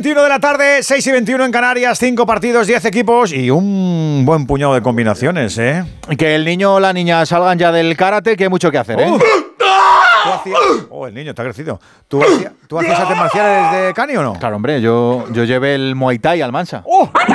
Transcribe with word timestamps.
21 0.00 0.22
de 0.22 0.28
la 0.30 0.40
tarde, 0.40 0.82
6 0.82 1.06
y 1.08 1.12
21 1.12 1.44
en 1.44 1.52
Canarias, 1.52 1.98
5 1.98 2.24
partidos, 2.24 2.66
10 2.66 2.86
equipos 2.86 3.34
y 3.34 3.50
un 3.50 4.22
buen 4.24 4.46
puñado 4.46 4.72
de 4.72 4.80
combinaciones, 4.80 5.58
¿eh? 5.58 5.84
Que 6.16 6.34
el 6.36 6.46
niño 6.46 6.76
o 6.76 6.80
la 6.80 6.94
niña 6.94 7.26
salgan 7.26 7.58
ya 7.58 7.70
del 7.70 7.94
karate, 7.98 8.34
que 8.34 8.44
hay 8.44 8.48
mucho 8.48 8.70
que 8.70 8.78
hacer, 8.78 8.98
¿eh? 8.98 9.12
Oh, 10.88 11.06
el 11.06 11.12
niño 11.12 11.28
está 11.32 11.44
crecido. 11.44 11.78
¿Tú, 12.08 12.22
hacías, 12.22 12.50
¿tú 12.66 12.78
hacías 12.78 12.98
artes 12.98 13.14
marciales 13.14 13.72
de 13.72 13.92
Cani 13.92 14.16
o 14.16 14.22
no? 14.22 14.32
Claro, 14.38 14.56
hombre, 14.56 14.80
yo, 14.80 15.26
yo 15.32 15.44
llevé 15.44 15.74
el 15.74 15.94
Muay 15.94 16.18
Thai 16.18 16.40
al 16.40 16.50
Mansa. 16.50 16.82
¡Oh! 16.86 17.04
Muay 17.04 17.26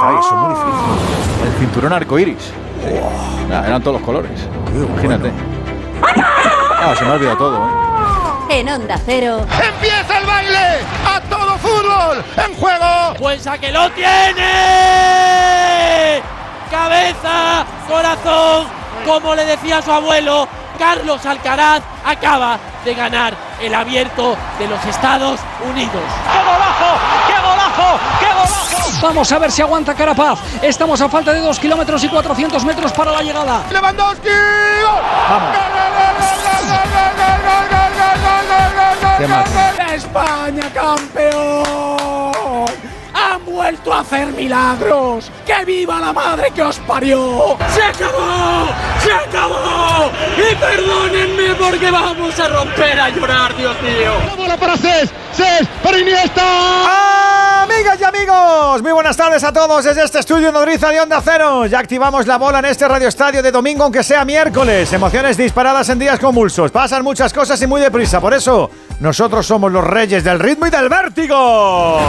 Thai, 0.00 0.16
eso 0.18 0.30
es 0.30 0.34
muy 0.34 0.48
difícil. 0.48 1.46
El 1.46 1.52
cinturón 1.60 1.92
arcoiris. 1.92 2.52
Nah, 3.48 3.68
eran 3.68 3.80
todos 3.80 4.00
los 4.00 4.04
colores. 4.04 4.48
Imagínate. 4.74 5.30
Ah, 6.02 6.92
se 6.98 7.04
me 7.04 7.10
ha 7.10 7.14
olvidado 7.14 7.36
todo, 7.36 7.56
¿eh? 7.56 7.94
En 8.50 8.68
Onda 8.68 9.00
Cero. 9.04 9.40
¡Empieza 9.40 10.03
baile! 10.44 10.84
¡A 11.06 11.20
todo 11.20 11.58
fútbol! 11.58 12.24
¡En 12.36 12.54
juego! 12.56 13.14
¡Pues 13.18 13.46
a 13.46 13.58
que 13.58 13.70
lo 13.72 13.90
tiene! 13.92 14.42
¡Cabeza! 16.70 17.66
¡Corazón! 17.88 18.66
Como 19.06 19.34
le 19.34 19.44
decía 19.44 19.82
su 19.82 19.92
abuelo, 19.92 20.48
Carlos 20.78 21.26
Alcaraz 21.26 21.82
acaba 22.04 22.58
de 22.84 22.94
ganar 22.94 23.34
el 23.60 23.74
abierto 23.74 24.36
de 24.58 24.68
los 24.68 24.84
Estados 24.84 25.40
Unidos. 25.68 26.02
¡Qué 26.32 26.38
golazo! 26.38 26.96
¡Qué 27.26 27.34
golazo! 27.34 27.98
¡Qué 28.20 28.26
golazo! 28.26 29.00
Vamos 29.02 29.32
a 29.32 29.38
ver 29.38 29.52
si 29.52 29.62
aguanta 29.62 29.94
Carapaz. 29.94 30.38
Estamos 30.62 31.00
a 31.00 31.08
falta 31.08 31.32
de 31.32 31.40
2 31.40 31.58
kilómetros 31.58 32.04
y 32.04 32.08
400 32.08 32.64
metros 32.64 32.92
para 32.92 33.12
la 33.12 33.22
llegada. 33.22 33.62
¡Lewandowski! 33.70 34.28
¡Gol! 34.28 35.02
Vamos. 35.28 35.56
Qué 35.56 37.23
mal. 39.28 39.94
¡España 39.94 40.70
campeón! 40.72 42.13
¡Han 43.54 43.58
vuelto 43.58 43.94
a 43.94 44.00
hacer 44.00 44.32
milagros! 44.32 45.30
¡Que 45.46 45.64
viva 45.64 46.00
la 46.00 46.12
madre 46.12 46.50
que 46.50 46.60
os 46.60 46.76
parió! 46.80 47.56
¡Se 47.72 47.84
acabó! 47.84 48.66
¡Se 49.00 49.12
acabó! 49.12 50.10
Y 50.36 50.56
perdónenme 50.56 51.54
porque 51.54 51.88
vamos 51.88 52.40
a 52.40 52.48
romper 52.48 52.98
a 52.98 53.10
llorar, 53.10 53.56
Dios 53.56 53.80
mío. 53.80 54.12
¡La 54.26 54.34
bola 54.34 54.56
para 54.56 54.76
Cés! 54.76 55.08
¡Cés! 55.32 55.68
¡Para 55.84 56.00
Iniesta! 56.00 57.62
Amigas 57.62 58.00
y 58.00 58.04
amigos, 58.04 58.82
muy 58.82 58.90
buenas 58.90 59.16
tardes 59.16 59.44
a 59.44 59.52
todos 59.52 59.84
desde 59.84 60.02
este 60.02 60.18
estudio 60.18 60.50
nodriza 60.50 60.90
de 60.90 61.00
Onda 61.00 61.22
Cero. 61.24 61.66
Ya 61.66 61.78
activamos 61.78 62.26
la 62.26 62.38
bola 62.38 62.58
en 62.58 62.64
este 62.64 62.88
Radio 62.88 63.06
Estadio 63.06 63.40
de 63.40 63.52
domingo, 63.52 63.84
aunque 63.84 64.02
sea 64.02 64.24
miércoles. 64.24 64.92
Emociones 64.92 65.36
disparadas 65.36 65.88
en 65.90 66.00
días 66.00 66.18
convulsos. 66.18 66.72
Pasan 66.72 67.04
muchas 67.04 67.32
cosas 67.32 67.62
y 67.62 67.68
muy 67.68 67.80
deprisa. 67.80 68.20
Por 68.20 68.34
eso, 68.34 68.68
nosotros 68.98 69.46
somos 69.46 69.70
los 69.70 69.84
reyes 69.84 70.24
del 70.24 70.40
ritmo 70.40 70.66
y 70.66 70.70
del 70.70 70.88
vértigo. 70.88 72.00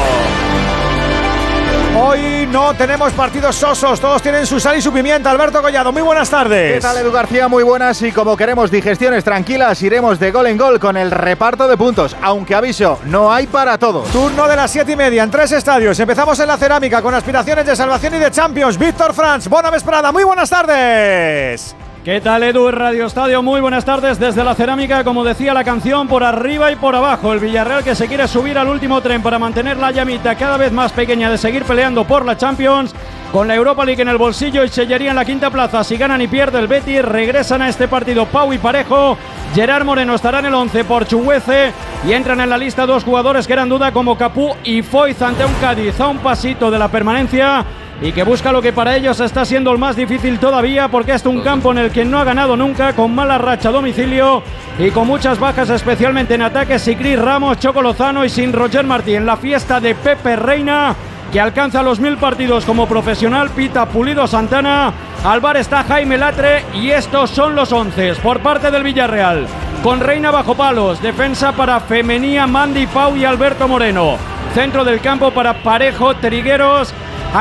Hoy 1.97 2.45
no 2.51 2.73
tenemos 2.73 3.13
partidos 3.13 3.55
sosos, 3.55 4.01
todos 4.01 4.21
tienen 4.21 4.45
su 4.45 4.59
sal 4.59 4.77
y 4.77 4.81
su 4.81 4.91
pimienta. 4.91 5.31
Alberto 5.31 5.61
Collado, 5.61 5.93
muy 5.93 6.01
buenas 6.01 6.29
tardes. 6.29 6.73
¿Qué 6.73 6.81
tal, 6.81 6.97
Edu 6.97 7.09
García? 7.09 7.47
Muy 7.47 7.63
buenas. 7.63 8.01
Y 8.01 8.11
como 8.11 8.35
queremos 8.35 8.69
digestiones 8.69 9.23
tranquilas, 9.23 9.81
iremos 9.81 10.19
de 10.19 10.29
gol 10.29 10.47
en 10.47 10.57
gol 10.57 10.77
con 10.77 10.97
el 10.97 11.09
reparto 11.09 11.69
de 11.69 11.77
puntos. 11.77 12.13
Aunque 12.21 12.53
aviso, 12.53 12.99
no 13.05 13.31
hay 13.31 13.47
para 13.47 13.77
todos. 13.77 14.09
Turno 14.09 14.45
de 14.45 14.57
las 14.57 14.71
7 14.71 14.91
y 14.91 14.95
media 14.97 15.23
en 15.23 15.31
tres 15.31 15.53
estadios. 15.53 15.97
Empezamos 15.97 16.37
en 16.37 16.47
la 16.47 16.57
cerámica 16.57 17.01
con 17.01 17.13
aspiraciones 17.13 17.65
de 17.65 17.77
salvación 17.77 18.13
y 18.15 18.19
de 18.19 18.29
Champions. 18.29 18.77
Víctor 18.77 19.13
Franz, 19.13 19.47
Bona 19.47 19.69
Vesprada, 19.69 20.11
muy 20.11 20.25
buenas 20.25 20.49
tardes. 20.49 21.73
¿Qué 22.05 22.21
tal 22.21 22.43
Edu 22.43 22.69
Radio 22.69 23.07
Estadio? 23.07 23.41
Muy 23.41 23.59
buenas 23.61 23.83
tardes 23.83 24.19
desde 24.19 24.43
la 24.43 24.53
cerámica, 24.53 25.03
como 25.03 25.23
decía 25.23 25.55
la 25.55 25.63
canción, 25.63 26.07
por 26.07 26.23
arriba 26.23 26.71
y 26.71 26.75
por 26.75 26.93
abajo. 26.95 27.33
El 27.33 27.39
Villarreal 27.39 27.83
que 27.83 27.95
se 27.95 28.07
quiere 28.07 28.27
subir 28.27 28.59
al 28.59 28.67
último 28.67 29.01
tren 29.01 29.23
para 29.23 29.39
mantener 29.39 29.77
la 29.77 29.89
llamita 29.89 30.35
cada 30.35 30.55
vez 30.57 30.71
más 30.71 30.91
pequeña 30.91 31.31
de 31.31 31.39
seguir 31.39 31.63
peleando 31.63 32.05
por 32.05 32.23
la 32.23 32.37
Champions. 32.37 32.93
Con 33.31 33.47
la 33.47 33.55
Europa 33.55 33.83
League 33.83 34.03
en 34.03 34.09
el 34.09 34.19
bolsillo 34.19 34.63
y 34.63 34.69
sellaría 34.69 35.09
en 35.09 35.15
la 35.15 35.25
quinta 35.25 35.49
plaza. 35.49 35.83
Si 35.83 35.97
ganan 35.97 36.21
y 36.21 36.27
pierde 36.27 36.59
el 36.59 36.67
Betis, 36.67 37.03
regresan 37.03 37.63
a 37.63 37.69
este 37.69 37.87
partido 37.87 38.27
Pau 38.27 38.53
y 38.53 38.59
Parejo. 38.59 39.17
Gerard 39.55 39.83
Moreno 39.83 40.13
estará 40.13 40.37
en 40.37 40.45
el 40.45 40.53
11 40.53 40.83
por 40.83 41.07
Chuguece. 41.07 41.73
Y 42.07 42.13
entran 42.13 42.39
en 42.39 42.51
la 42.51 42.57
lista 42.59 42.85
dos 42.85 43.03
jugadores 43.03 43.47
que 43.47 43.53
eran 43.53 43.67
duda 43.67 43.91
como 43.91 44.15
Capú 44.15 44.55
y 44.63 44.83
Foyz 44.83 45.23
ante 45.23 45.43
un 45.43 45.53
Cádiz 45.55 45.99
a 45.99 46.07
un 46.09 46.19
pasito 46.19 46.69
de 46.69 46.77
la 46.77 46.87
permanencia 46.87 47.65
y 48.01 48.11
que 48.11 48.23
busca 48.23 48.51
lo 48.51 48.61
que 48.61 48.73
para 48.73 48.95
ellos 48.95 49.19
está 49.19 49.45
siendo 49.45 49.71
el 49.71 49.77
más 49.77 49.95
difícil 49.95 50.39
todavía 50.39 50.87
porque 50.89 51.13
es 51.13 51.25
un 51.25 51.41
campo 51.41 51.71
en 51.71 51.77
el 51.77 51.91
que 51.91 52.05
no 52.05 52.19
ha 52.19 52.23
ganado 52.23 52.57
nunca, 52.57 52.93
con 52.93 53.15
mala 53.15 53.37
racha 53.37 53.69
a 53.69 53.71
domicilio 53.71 54.43
y 54.77 54.91
con 54.91 55.07
muchas 55.07 55.39
bajas 55.39 55.69
especialmente 55.69 56.35
en 56.35 56.41
ataques, 56.41 56.83
Cris 56.97 57.19
Ramos, 57.19 57.59
Choco 57.59 57.81
Lozano 57.81 58.25
y 58.25 58.29
sin 58.29 58.53
Roger 58.53 58.85
Martí 58.85 59.15
en 59.15 59.25
la 59.25 59.37
fiesta 59.37 59.79
de 59.79 59.95
Pepe 59.95 60.35
Reina 60.35 60.95
que 61.31 61.39
alcanza 61.39 61.83
los 61.83 61.99
mil 61.99 62.17
partidos 62.17 62.65
como 62.65 62.87
profesional, 62.87 63.49
Pita 63.49 63.85
Pulido 63.87 64.27
Santana, 64.27 64.93
al 65.23 65.57
está 65.57 65.83
Jaime 65.83 66.17
Latre 66.17 66.63
y 66.73 66.91
estos 66.91 67.29
son 67.29 67.55
los 67.55 67.71
once 67.71 68.13
por 68.21 68.39
parte 68.39 68.71
del 68.71 68.83
Villarreal. 68.83 69.45
Con 69.83 69.99
Reina 69.99 70.31
bajo 70.31 70.55
palos, 70.55 71.01
defensa 71.01 71.51
para 71.51 71.79
Femenía, 71.79 72.47
Mandy 72.47 72.87
Pau 72.87 73.15
y 73.15 73.25
Alberto 73.25 73.67
Moreno. 73.67 74.17
Centro 74.53 74.85
del 74.85 75.01
campo 75.01 75.31
para 75.31 75.61
Parejo, 75.61 76.15
Trigueros, 76.15 76.93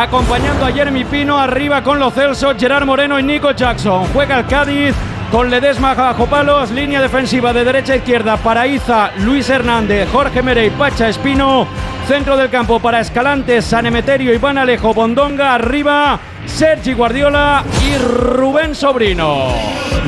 acompañando 0.03 0.67
a 0.67 0.73
Jeremy 0.73 1.05
Pino, 1.05 1.39
arriba 1.39 1.83
con 1.83 2.01
los 2.01 2.13
Celso, 2.15 2.55
Gerard 2.59 2.85
Moreno 2.85 3.19
y 3.19 3.23
Nico 3.23 3.53
Jackson. 3.53 4.07
Juega 4.13 4.41
el 4.41 4.47
Cádiz 4.47 4.95
con 5.31 5.51
Ledesma 5.51 5.95
bajo 5.95 6.27
palos, 6.27 6.71
línea 6.73 7.01
defensiva 7.01 7.53
de 7.53 7.65
derecha 7.65 7.93
a 7.93 7.97
izquierda 7.97 8.37
para 8.37 8.67
Iza, 8.67 9.13
Luis 9.19 9.49
Hernández, 9.49 10.09
Jorge 10.11 10.43
Mere 10.43 10.67
y 10.67 10.71
Pacha 10.71 11.09
Espino. 11.09 11.67
Centro 12.09 12.37
del 12.37 12.51
campo 12.51 12.81
para 12.81 13.01
Escalante, 13.01 13.63
San 13.63 13.87
Emeterio, 13.87 14.35
Iván 14.35 14.59
Alejo, 14.59 14.93
Bondonga, 14.93 15.55
arriba 15.55 16.19
Sergi 16.45 16.93
Guardiola 16.93 17.65
y 17.87 17.97
Rubén 17.97 18.75
Sobrino. 18.75 19.47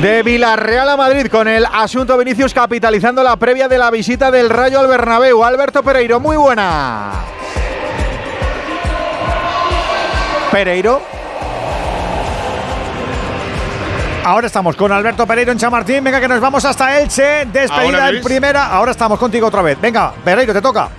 De 0.01 0.21
Villarreal 0.21 0.89
a 0.89 0.97
Madrid 0.97 1.27
con 1.31 1.47
el 1.47 1.65
asunto 1.65 2.17
Vinicius 2.17 2.53
capitalizando 2.53 3.23
la 3.23 3.35
previa 3.37 3.67
de 3.67 3.77
la 3.77 3.89
visita 3.89 4.31
del 4.31 4.49
Rayo 4.49 4.79
al 4.79 4.87
Bernabéu. 4.87 5.43
Alberto 5.43 5.81
Pereiro, 5.81 6.19
muy 6.19 6.37
buena. 6.37 7.11
Pereiro. 10.51 11.01
Ahora 14.23 14.47
estamos 14.47 14.75
con 14.75 14.91
Alberto 14.91 15.25
Pereiro 15.25 15.51
en 15.51 15.57
Chamartín. 15.57 16.03
Venga, 16.03 16.19
que 16.19 16.27
nos 16.27 16.41
vamos 16.41 16.65
hasta 16.65 16.99
Elche. 16.99 17.45
Despedida 17.45 18.09
en 18.09 18.21
primera. 18.21 18.67
Ahora 18.67 18.91
estamos 18.91 19.17
contigo 19.17 19.47
otra 19.47 19.61
vez. 19.61 19.79
Venga, 19.79 20.13
Pereiro, 20.23 20.53
te 20.53 20.61
toca. 20.61 20.89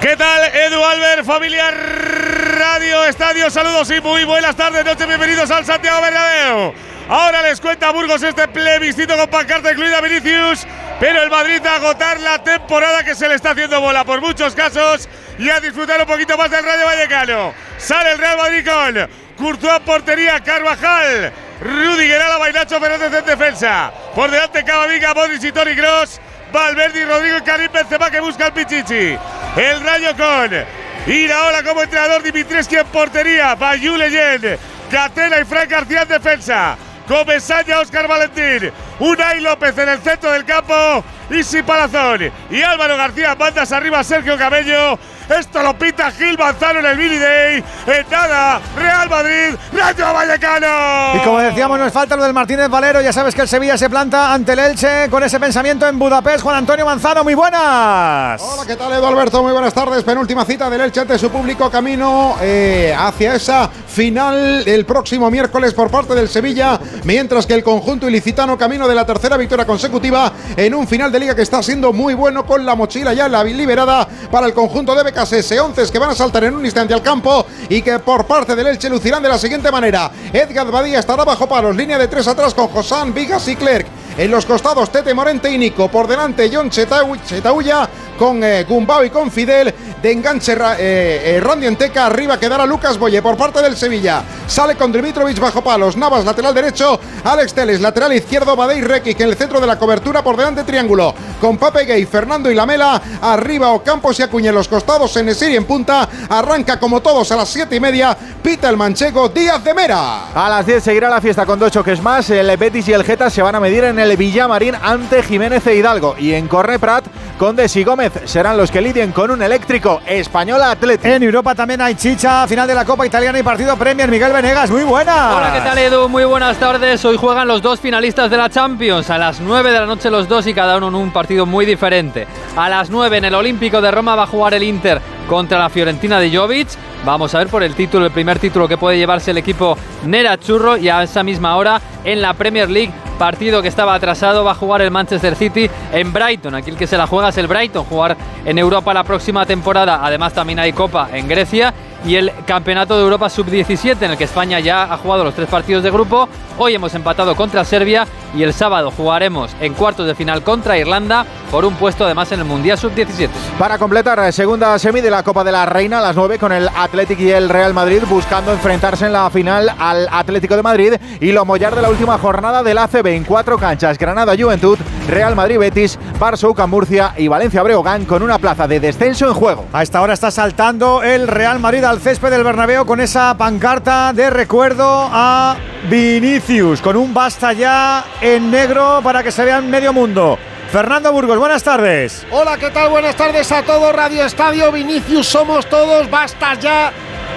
¿Qué 0.00 0.16
tal, 0.16 0.42
Edu 0.52 0.82
Albert, 0.82 1.24
familia 1.24 1.70
Radio 1.70 3.04
Estadio? 3.04 3.48
Saludos 3.50 3.88
y 3.90 4.00
muy 4.00 4.24
buenas 4.24 4.56
tardes, 4.56 4.84
noches, 4.84 5.06
bienvenidos 5.06 5.48
al 5.52 5.64
Santiago 5.64 6.00
Bernabéu. 6.02 6.74
Ahora 7.12 7.42
les 7.42 7.60
cuenta 7.60 7.90
Burgos 7.90 8.22
este 8.22 8.48
plebiscito 8.48 9.14
con 9.18 9.28
pancarta 9.28 9.70
incluida 9.70 10.00
Vinicius, 10.00 10.66
pero 10.98 11.20
el 11.22 11.28
Madrid 11.28 11.60
a 11.66 11.74
agotar 11.74 12.18
la 12.18 12.42
temporada 12.42 13.04
que 13.04 13.14
se 13.14 13.28
le 13.28 13.34
está 13.34 13.50
haciendo 13.50 13.82
bola 13.82 14.02
por 14.02 14.22
muchos 14.22 14.54
casos 14.54 15.10
y 15.38 15.50
a 15.50 15.60
disfrutar 15.60 16.00
un 16.00 16.06
poquito 16.06 16.38
más 16.38 16.50
del 16.50 16.64
Rayo 16.64 16.86
Vallecano. 16.86 17.52
Sale 17.76 18.12
el 18.12 18.18
Real 18.18 18.38
Madrid 18.38 18.66
con 18.66 19.10
Courtois 19.36 19.80
portería, 19.80 20.40
Carvajal, 20.40 21.30
Rudiger 21.60 22.22
a 22.22 22.28
la 22.30 22.38
Bainacho 22.38 22.80
Fernández 22.80 23.12
en 23.12 23.26
defensa. 23.26 23.92
Por 24.14 24.30
delante 24.30 24.64
Camavinga, 24.64 25.12
Modric 25.12 25.44
y 25.44 25.52
Toni 25.52 25.76
Kroos. 25.76 26.18
Valverde 26.50 27.02
y 27.02 27.04
Rodrigo 27.04 27.36
y 27.36 27.42
Karim 27.42 27.72
Benzema 27.72 28.10
que 28.10 28.20
busca 28.20 28.46
el 28.46 28.52
Pichichi. 28.54 29.18
El 29.56 29.84
Rayo 29.84 30.16
con 30.16 31.12
Iraola 31.12 31.62
como 31.62 31.82
entrenador, 31.82 32.22
Dimitrescu 32.22 32.76
en 32.76 32.86
portería, 32.86 33.54
Bayou 33.54 33.98
Leyen, 33.98 34.58
Catena 34.90 35.40
y 35.40 35.44
Frank 35.44 35.68
García 35.68 36.02
en 36.02 36.08
defensa. 36.08 36.78
Comesaña, 37.06 37.80
Oscar 37.80 38.06
Valentín, 38.08 38.70
Unai 38.98 39.40
López 39.40 39.76
en 39.78 39.88
el 39.88 39.98
centro 39.98 40.32
del 40.32 40.44
campo, 40.44 41.04
Isi 41.30 41.62
Palazón 41.62 42.30
y 42.50 42.62
Álvaro 42.62 42.96
García, 42.96 43.34
bandas 43.34 43.72
arriba 43.72 44.04
Sergio 44.04 44.36
Cabello. 44.38 44.98
Esto 45.38 45.62
lo 45.62 45.78
pita 45.78 46.10
Gil 46.10 46.36
Manzano 46.36 46.80
en 46.80 46.86
el 46.86 46.96
Billy 46.96 47.18
Day. 47.18 47.64
En 47.86 48.10
nada, 48.10 48.60
Real 48.76 49.08
Madrid, 49.08 49.56
Rayo 49.72 50.12
Vallecano. 50.12 51.16
Y 51.16 51.24
como 51.24 51.38
decíamos, 51.38 51.78
nos 51.78 51.92
falta 51.92 52.16
lo 52.16 52.24
del 52.24 52.34
Martínez 52.34 52.68
Valero. 52.68 53.00
Ya 53.00 53.12
sabes 53.12 53.34
que 53.34 53.42
el 53.42 53.48
Sevilla 53.48 53.78
se 53.78 53.88
planta 53.88 54.34
ante 54.34 54.52
el 54.52 54.58
Elche 54.58 55.08
con 55.10 55.22
ese 55.22 55.40
pensamiento 55.40 55.88
en 55.88 55.98
Budapest. 55.98 56.42
Juan 56.42 56.56
Antonio 56.56 56.84
Manzano, 56.84 57.24
muy 57.24 57.34
buenas. 57.34 58.42
Hola, 58.42 58.66
¿qué 58.66 58.76
tal 58.76 58.92
Edu 58.92 59.06
Alberto? 59.06 59.42
Muy 59.42 59.52
buenas 59.52 59.72
tardes. 59.72 60.04
Penúltima 60.04 60.44
cita 60.44 60.68
del 60.68 60.82
Elche 60.82 61.00
ante 61.00 61.18
su 61.18 61.30
público 61.30 61.70
camino 61.70 62.36
eh, 62.40 62.94
hacia 62.96 63.34
esa 63.34 63.70
final 63.92 64.64
el 64.66 64.84
próximo 64.86 65.30
miércoles 65.30 65.74
por 65.74 65.90
parte 65.90 66.14
del 66.14 66.28
Sevilla, 66.28 66.80
mientras 67.04 67.46
que 67.46 67.54
el 67.54 67.62
conjunto 67.62 68.08
ilicitano 68.08 68.56
camino 68.56 68.88
de 68.88 68.94
la 68.94 69.04
tercera 69.04 69.36
victoria 69.36 69.66
consecutiva 69.66 70.32
en 70.56 70.74
un 70.74 70.88
final 70.88 71.12
de 71.12 71.20
liga 71.20 71.34
que 71.34 71.42
está 71.42 71.62
siendo 71.62 71.92
muy 71.92 72.14
bueno 72.14 72.46
con 72.46 72.64
la 72.64 72.74
mochila 72.74 73.12
ya 73.12 73.28
la 73.28 73.42
liberada 73.44 74.08
para 74.30 74.46
el 74.46 74.54
conjunto 74.54 74.94
de 74.94 75.04
BKS 75.22 75.52
11 75.60 75.90
que 75.92 75.98
van 75.98 76.10
a 76.10 76.14
saltar 76.14 76.44
en 76.44 76.54
un 76.54 76.64
instante 76.64 76.92
al 76.92 77.02
campo 77.02 77.46
y 77.68 77.80
que 77.82 77.98
por 78.00 78.26
parte 78.26 78.56
del 78.56 78.66
Elche 78.66 78.88
lucirán 78.88 79.22
de 79.22 79.28
la 79.28 79.38
siguiente 79.38 79.70
manera. 79.70 80.10
Edgar 80.32 80.70
Badía 80.70 80.98
estará 80.98 81.24
bajo 81.24 81.48
palos, 81.48 81.76
línea 81.76 81.98
de 81.98 82.08
tres 82.08 82.26
atrás 82.26 82.54
con 82.54 82.68
Josán, 82.68 83.14
Vigas 83.14 83.46
y 83.48 83.56
Clerc. 83.56 83.86
En 84.16 84.30
los 84.30 84.44
costados, 84.44 84.90
Tete 84.90 85.14
Morente 85.14 85.50
y 85.50 85.56
Nico. 85.56 85.88
Por 85.88 86.06
delante, 86.06 86.50
John 86.52 86.68
Chetauya 86.68 87.88
con 88.18 88.42
eh, 88.44 88.64
Gumbao 88.68 89.04
y 89.04 89.10
con 89.10 89.30
Fidel. 89.30 89.74
De 90.02 90.12
enganche 90.12 90.52
eh, 90.52 91.36
eh, 91.36 91.40
Randy 91.40 91.66
Enteca. 91.66 92.06
Arriba 92.06 92.38
quedará 92.38 92.66
Lucas 92.66 92.98
Boye 92.98 93.22
por 93.22 93.36
parte 93.36 93.62
del 93.62 93.76
Sevilla. 93.76 94.22
Sale 94.46 94.74
con 94.76 94.92
Dimitrovic 94.92 95.38
bajo 95.38 95.62
palos. 95.62 95.96
Navas, 95.96 96.24
lateral 96.24 96.54
derecho. 96.54 96.98
Alex 97.24 97.54
Teles, 97.54 97.80
lateral 97.80 98.12
izquierdo. 98.12 98.56
Badei 98.56 98.80
Rekic 98.80 99.20
en 99.20 99.28
el 99.28 99.36
centro 99.36 99.60
de 99.60 99.66
la 99.66 99.78
cobertura 99.78 100.22
por 100.22 100.36
delante 100.36 100.64
triángulo. 100.64 101.14
Con 101.40 101.56
Pape 101.56 101.84
Gay, 101.84 102.04
Fernando 102.04 102.50
y 102.50 102.54
Lamela. 102.54 103.00
Arriba 103.22 103.70
Ocampos 103.70 104.18
y 104.18 104.22
Acuña 104.22 104.50
en 104.50 104.56
los 104.56 104.68
costados. 104.68 105.16
En 105.16 105.26
Nesiri 105.26 105.56
en 105.56 105.64
punta. 105.64 106.08
Arranca 106.28 106.78
como 106.78 107.00
todos 107.00 107.30
a 107.32 107.36
las 107.36 107.48
7 107.48 107.76
y 107.76 107.80
media. 107.80 108.16
Pita 108.42 108.68
el 108.68 108.76
manchego 108.76 109.28
Díaz 109.28 109.62
de 109.62 109.72
Mera. 109.72 110.32
A 110.34 110.50
las 110.50 110.66
10 110.66 110.82
seguirá 110.82 111.08
la 111.08 111.20
fiesta 111.20 111.46
con 111.46 111.60
dos 111.60 111.70
choques 111.70 112.02
más. 112.02 112.28
El 112.30 112.56
Betis 112.56 112.88
y 112.88 112.92
el 112.92 113.04
Geta 113.04 113.30
se 113.30 113.40
van 113.40 113.54
a 113.54 113.60
medir 113.60 113.84
en 113.84 114.00
el 114.00 114.01
Villamarín 114.16 114.74
ante 114.74 115.22
Jiménez 115.22 115.66
e 115.66 115.76
Hidalgo. 115.76 116.16
Y 116.18 116.34
en 116.34 116.48
Corre 116.48 116.78
Prat, 116.78 117.04
Condes 117.38 117.74
y 117.76 117.84
Gómez 117.84 118.12
serán 118.24 118.56
los 118.56 118.70
que 118.70 118.80
lidien 118.80 119.12
con 119.12 119.30
un 119.30 119.42
eléctrico 119.42 120.00
español 120.06 120.60
Atlético. 120.62 121.08
En 121.08 121.22
Europa 121.22 121.54
también 121.54 121.80
hay 121.80 121.94
chicha, 121.94 122.46
final 122.46 122.66
de 122.66 122.74
la 122.74 122.84
Copa 122.84 123.06
Italiana 123.06 123.38
y 123.38 123.42
partido 123.42 123.76
Premier. 123.76 124.10
Miguel 124.10 124.32
Venegas, 124.32 124.70
muy 124.70 124.82
buena. 124.82 125.36
Hola, 125.36 125.52
¿qué 125.52 125.60
tal 125.60 125.78
Edu? 125.78 126.08
Muy 126.08 126.24
buenas 126.24 126.58
tardes. 126.58 127.04
Hoy 127.04 127.16
juegan 127.16 127.48
los 127.48 127.62
dos 127.62 127.80
finalistas 127.80 128.30
de 128.30 128.36
la 128.36 128.50
Champions. 128.50 129.08
A 129.10 129.18
las 129.18 129.40
9 129.40 129.72
de 129.72 129.80
la 129.80 129.86
noche 129.86 130.10
los 130.10 130.28
dos 130.28 130.46
y 130.46 130.54
cada 130.54 130.76
uno 130.76 130.88
en 130.88 130.96
un 130.96 131.12
partido 131.12 131.46
muy 131.46 131.64
diferente. 131.64 132.26
A 132.56 132.68
las 132.68 132.90
9 132.90 133.18
en 133.18 133.24
el 133.26 133.34
Olímpico 133.34 133.80
de 133.80 133.90
Roma 133.90 134.16
va 134.16 134.24
a 134.24 134.26
jugar 134.26 134.54
el 134.54 134.64
Inter 134.64 135.00
contra 135.32 135.58
la 135.58 135.70
Fiorentina 135.70 136.20
de 136.20 136.30
Jovic. 136.30 136.68
Vamos 137.06 137.34
a 137.34 137.38
ver 137.38 137.48
por 137.48 137.62
el 137.62 137.74
título, 137.74 138.04
el 138.04 138.12
primer 138.12 138.38
título 138.38 138.68
que 138.68 138.76
puede 138.76 138.98
llevarse 138.98 139.30
el 139.30 139.38
equipo 139.38 139.78
Nera 140.04 140.38
Churro 140.38 140.76
y 140.76 140.90
a 140.90 141.02
esa 141.02 141.22
misma 141.22 141.56
hora 141.56 141.80
en 142.04 142.20
la 142.20 142.34
Premier 142.34 142.68
League 142.68 142.92
partido 143.18 143.62
que 143.62 143.68
estaba 143.68 143.94
atrasado 143.94 144.44
va 144.44 144.50
a 144.50 144.54
jugar 144.54 144.82
el 144.82 144.90
Manchester 144.90 145.34
City 145.34 145.70
en 145.90 146.12
Brighton. 146.12 146.54
Aquí 146.54 146.68
el 146.68 146.76
que 146.76 146.86
se 146.86 146.98
la 146.98 147.06
juega 147.06 147.30
es 147.30 147.38
el 147.38 147.46
Brighton, 147.46 147.84
jugar 147.84 148.14
en 148.44 148.58
Europa 148.58 148.92
la 148.92 149.04
próxima 149.04 149.46
temporada. 149.46 150.00
Además 150.02 150.34
también 150.34 150.58
hay 150.58 150.74
Copa 150.74 151.08
en 151.10 151.26
Grecia 151.26 151.72
y 152.04 152.16
el 152.16 152.32
Campeonato 152.46 152.96
de 152.96 153.02
Europa 153.02 153.28
Sub-17 153.28 153.96
en 154.02 154.10
el 154.12 154.16
que 154.16 154.24
España 154.24 154.60
ya 154.60 154.92
ha 154.92 154.96
jugado 154.96 155.24
los 155.24 155.34
tres 155.34 155.48
partidos 155.48 155.82
de 155.82 155.90
grupo. 155.90 156.28
Hoy 156.58 156.74
hemos 156.74 156.94
empatado 156.94 157.34
contra 157.34 157.64
Serbia 157.64 158.06
y 158.34 158.42
el 158.42 158.52
sábado 158.52 158.90
jugaremos 158.90 159.54
en 159.60 159.74
cuartos 159.74 160.06
de 160.06 160.14
final 160.14 160.42
contra 160.42 160.78
Irlanda 160.78 161.26
por 161.50 161.64
un 161.64 161.74
puesto 161.74 162.04
además 162.04 162.32
en 162.32 162.40
el 162.40 162.46
Mundial 162.46 162.78
Sub-17. 162.78 163.28
Para 163.58 163.78
completar 163.78 164.18
la 164.18 164.32
segunda 164.32 164.78
semi 164.78 165.00
de 165.00 165.10
la 165.10 165.22
Copa 165.22 165.44
de 165.44 165.52
la 165.52 165.66
Reina 165.66 165.98
a 165.98 166.02
las 166.02 166.16
9 166.16 166.38
con 166.38 166.52
el 166.52 166.68
Athletic 166.68 167.20
y 167.20 167.30
el 167.30 167.48
Real 167.48 167.74
Madrid 167.74 168.02
buscando 168.08 168.52
enfrentarse 168.52 169.06
en 169.06 169.12
la 169.12 169.28
final 169.30 169.70
al 169.78 170.08
Atlético 170.10 170.56
de 170.56 170.62
Madrid 170.62 170.94
y 171.20 171.32
lo 171.32 171.44
mollar 171.44 171.74
de 171.74 171.82
la 171.82 171.90
última 171.90 172.18
jornada 172.18 172.62
del 172.62 172.78
ACB 172.78 173.06
en 173.08 173.24
cuatro 173.24 173.58
canchas 173.58 173.98
Granada 173.98 174.34
Juventud, 174.38 174.78
Real 175.08 175.36
Madrid 175.36 175.58
Betis, 175.58 175.98
Barça 176.18 176.66
Murcia 176.66 177.14
y 177.16 177.28
Valencia 177.28 177.62
Breogán 177.62 178.04
con 178.04 178.22
una 178.22 178.38
plaza 178.38 178.66
de 178.66 178.80
descenso 178.80 179.28
en 179.28 179.34
juego. 179.34 179.66
A 179.72 179.82
esta 179.82 180.00
hora 180.00 180.14
está 180.14 180.30
saltando 180.30 181.02
el 181.02 181.28
Real 181.28 181.58
Madrid 181.60 181.84
al 181.92 182.00
césped 182.00 182.30
del 182.30 182.42
Bernabéu 182.42 182.86
con 182.86 183.00
esa 183.00 183.36
pancarta 183.36 184.14
de 184.14 184.30
recuerdo 184.30 185.10
a 185.12 185.56
Vinicius 185.90 186.80
con 186.80 186.96
un 186.96 187.12
basta 187.12 187.52
ya 187.52 188.02
en 188.22 188.50
negro 188.50 189.00
para 189.04 189.22
que 189.22 189.30
se 189.30 189.44
vea 189.44 189.58
en 189.58 189.68
medio 189.68 189.92
mundo. 189.92 190.38
Fernando 190.70 191.12
Burgos, 191.12 191.36
buenas 191.36 191.62
tardes. 191.62 192.26
Hola, 192.30 192.56
¿qué 192.56 192.70
tal? 192.70 192.88
Buenas 192.88 193.14
tardes 193.14 193.52
a 193.52 193.62
todos. 193.62 193.94
Radio 193.94 194.24
Estadio 194.24 194.72
Vinicius, 194.72 195.26
somos 195.26 195.68
todos, 195.68 196.10
basta 196.10 196.54
ya. 196.54 196.90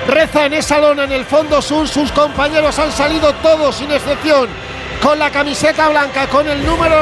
Reza 0.07 0.45
en 0.45 0.53
esa 0.53 0.79
lona 0.79 1.03
en 1.03 1.11
el 1.11 1.25
fondo 1.25 1.61
sur, 1.61 1.85
sus 1.85 2.13
compañeros 2.13 2.79
han 2.79 2.93
salido 2.93 3.33
todos 3.43 3.75
sin 3.75 3.91
excepción 3.91 4.47
con 5.03 5.19
la 5.19 5.31
camiseta 5.31 5.89
blanca, 5.89 6.27
con 6.27 6.47
el 6.47 6.65
número 6.65 6.95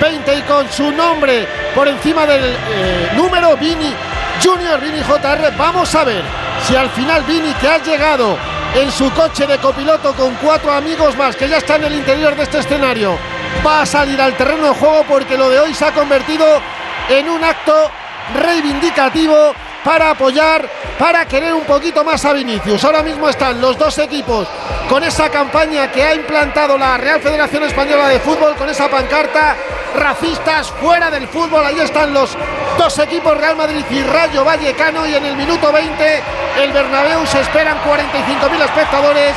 20 0.00 0.38
y 0.38 0.42
con 0.42 0.68
su 0.72 0.90
nombre 0.90 1.46
por 1.72 1.86
encima 1.86 2.26
del 2.26 2.42
eh, 2.42 3.12
número 3.14 3.56
Vini 3.56 3.94
Junior, 4.42 4.80
Vini 4.80 5.00
JR. 5.00 5.56
Vamos 5.56 5.94
a 5.94 6.04
ver 6.04 6.22
si 6.66 6.74
al 6.74 6.88
final 6.90 7.24
Vini, 7.24 7.52
que 7.54 7.68
ha 7.68 7.78
llegado 7.82 8.38
en 8.74 8.90
su 8.90 9.10
coche 9.12 9.46
de 9.46 9.58
copiloto 9.58 10.14
con 10.14 10.34
cuatro 10.36 10.72
amigos 10.72 11.16
más 11.16 11.36
que 11.36 11.48
ya 11.48 11.58
están 11.58 11.82
en 11.82 11.92
el 11.92 11.98
interior 11.98 12.36
de 12.36 12.44
este 12.44 12.58
escenario, 12.58 13.18
va 13.66 13.82
a 13.82 13.86
salir 13.86 14.20
al 14.20 14.36
terreno 14.36 14.68
de 14.68 14.74
juego 14.74 15.04
porque 15.08 15.36
lo 15.36 15.50
de 15.50 15.58
hoy 15.58 15.74
se 15.74 15.84
ha 15.84 15.92
convertido 15.92 16.46
en 17.08 17.28
un 17.28 17.42
acto 17.42 17.90
reivindicativo 18.34 19.54
para 19.84 20.10
apoyar, 20.10 20.68
para 20.98 21.26
querer 21.26 21.54
un 21.54 21.64
poquito 21.64 22.04
más 22.04 22.24
a 22.24 22.32
Vinicius. 22.32 22.84
Ahora 22.84 23.02
mismo 23.02 23.28
están 23.28 23.60
los 23.60 23.78
dos 23.78 23.98
equipos 23.98 24.46
con 24.88 25.02
esa 25.04 25.30
campaña 25.30 25.90
que 25.90 26.02
ha 26.02 26.14
implantado 26.14 26.76
la 26.76 26.96
Real 26.96 27.20
Federación 27.20 27.64
Española 27.64 28.08
de 28.08 28.20
Fútbol, 28.20 28.56
con 28.56 28.68
esa 28.68 28.88
pancarta, 28.88 29.56
racistas 29.94 30.70
fuera 30.80 31.10
del 31.10 31.28
fútbol. 31.28 31.64
Ahí 31.64 31.78
están 31.78 32.12
los 32.12 32.36
dos 32.76 32.98
equipos, 32.98 33.36
Real 33.36 33.56
Madrid 33.56 33.84
y 33.90 34.02
Rayo 34.02 34.44
Vallecano. 34.44 35.06
Y 35.06 35.14
en 35.14 35.24
el 35.24 35.36
minuto 35.36 35.72
20, 35.72 36.22
el 36.62 36.72
Bernabéu 36.72 37.26
se 37.26 37.40
esperan 37.40 37.78
45.000 37.82 38.64
espectadores. 38.64 39.34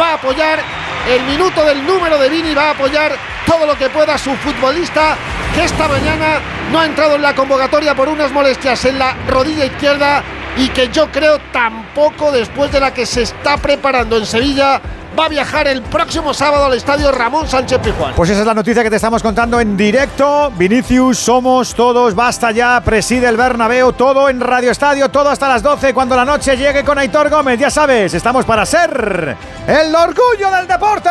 Va 0.00 0.10
a 0.10 0.14
apoyar 0.14 0.85
el 1.08 1.22
minuto 1.24 1.64
del 1.64 1.86
número 1.86 2.18
de 2.18 2.28
Vini, 2.28 2.54
va 2.54 2.68
a 2.68 2.70
apoyar 2.70 3.16
todo 3.46 3.66
lo 3.66 3.76
que 3.78 3.88
pueda 3.90 4.18
su 4.18 4.34
futbolista 4.36 5.16
que 5.54 5.64
esta 5.64 5.86
mañana 5.88 6.40
no 6.72 6.80
ha 6.80 6.86
entrado 6.86 7.14
en 7.14 7.22
la 7.22 7.34
convocatoria 7.34 7.94
por 7.94 8.08
unas 8.08 8.32
molestias 8.32 8.84
en 8.86 8.98
la 8.98 9.16
rodilla 9.28 9.64
izquierda 9.64 10.22
y 10.56 10.68
que 10.68 10.88
yo 10.88 11.10
creo 11.12 11.38
tampoco 11.52 12.32
después 12.32 12.72
de 12.72 12.80
la 12.80 12.92
que 12.92 13.06
se 13.06 13.22
está 13.22 13.56
preparando 13.56 14.16
en 14.16 14.26
Sevilla 14.26 14.80
va 15.18 15.26
a 15.26 15.28
viajar 15.28 15.66
el 15.66 15.82
próximo 15.82 16.34
sábado 16.34 16.66
al 16.66 16.74
estadio 16.74 17.10
Ramón 17.10 17.48
Sánchez 17.48 17.78
Pijuán. 17.80 18.14
Pues 18.14 18.30
esa 18.30 18.40
es 18.40 18.46
la 18.46 18.54
noticia 18.54 18.82
que 18.82 18.90
te 18.90 18.96
estamos 18.96 19.22
contando 19.22 19.60
en 19.60 19.76
directo. 19.76 20.52
Vinicius, 20.56 21.18
somos 21.18 21.74
todos, 21.74 22.14
basta 22.14 22.50
ya, 22.50 22.80
preside 22.84 23.28
el 23.28 23.36
Bernabéu, 23.36 23.92
todo 23.92 24.28
en 24.28 24.40
Radio 24.40 24.70
Estadio, 24.70 25.08
todo 25.08 25.30
hasta 25.30 25.48
las 25.48 25.62
12 25.62 25.94
cuando 25.94 26.16
la 26.16 26.24
noche 26.24 26.56
llegue 26.56 26.84
con 26.84 26.98
Aitor 26.98 27.30
Gómez. 27.30 27.58
Ya 27.58 27.70
sabes, 27.70 28.14
estamos 28.14 28.44
para 28.44 28.66
ser 28.66 29.36
el 29.66 29.94
orgullo 29.94 30.50
del 30.56 30.68
deporte. 30.68 31.10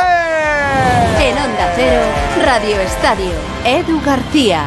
En 1.19 1.37
Onda 1.37 1.73
Cero, 1.75 2.01
Radio 2.45 2.79
Estadio, 2.81 3.31
Edu 3.65 4.01
García. 4.05 4.65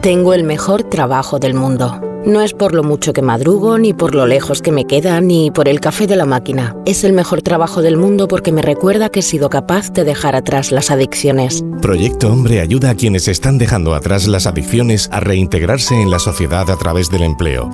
Tengo 0.00 0.32
el 0.32 0.44
mejor 0.44 0.84
trabajo 0.84 1.38
del 1.38 1.54
mundo. 1.54 2.07
No 2.28 2.42
es 2.42 2.52
por 2.52 2.74
lo 2.74 2.82
mucho 2.82 3.14
que 3.14 3.22
madrugo, 3.22 3.78
ni 3.78 3.94
por 3.94 4.14
lo 4.14 4.26
lejos 4.26 4.60
que 4.60 4.70
me 4.70 4.84
queda, 4.84 5.18
ni 5.22 5.50
por 5.50 5.66
el 5.66 5.80
café 5.80 6.06
de 6.06 6.14
la 6.14 6.26
máquina. 6.26 6.76
Es 6.84 7.02
el 7.02 7.14
mejor 7.14 7.40
trabajo 7.40 7.80
del 7.80 7.96
mundo 7.96 8.28
porque 8.28 8.52
me 8.52 8.60
recuerda 8.60 9.08
que 9.08 9.20
he 9.20 9.22
sido 9.22 9.48
capaz 9.48 9.90
de 9.94 10.04
dejar 10.04 10.36
atrás 10.36 10.70
las 10.70 10.90
adicciones. 10.90 11.64
Proyecto 11.80 12.30
Hombre 12.30 12.60
ayuda 12.60 12.90
a 12.90 12.94
quienes 12.96 13.28
están 13.28 13.56
dejando 13.56 13.94
atrás 13.94 14.28
las 14.28 14.46
adicciones 14.46 15.08
a 15.10 15.20
reintegrarse 15.20 16.02
en 16.02 16.10
la 16.10 16.18
sociedad 16.18 16.68
a 16.70 16.76
través 16.76 17.08
del 17.08 17.22
empleo. 17.22 17.70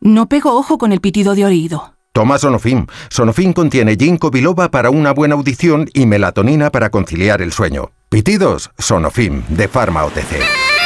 No 0.00 0.28
pego 0.28 0.58
ojo 0.58 0.76
con 0.76 0.90
el 0.90 1.00
pitido 1.00 1.36
de 1.36 1.44
oído. 1.44 1.94
Toma 2.12 2.40
Sonofim. 2.40 2.86
Sonofim 3.10 3.52
contiene 3.52 3.94
ginkgo 3.94 4.32
biloba 4.32 4.72
para 4.72 4.90
una 4.90 5.12
buena 5.12 5.36
audición 5.36 5.88
y 5.94 6.06
melatonina 6.06 6.70
para 6.70 6.90
conciliar 6.90 7.42
el 7.42 7.52
sueño. 7.52 7.92
Pitidos, 8.08 8.72
Sonofim, 8.76 9.44
de 9.50 9.68
Pharma 9.68 10.04
OTC. 10.04 10.77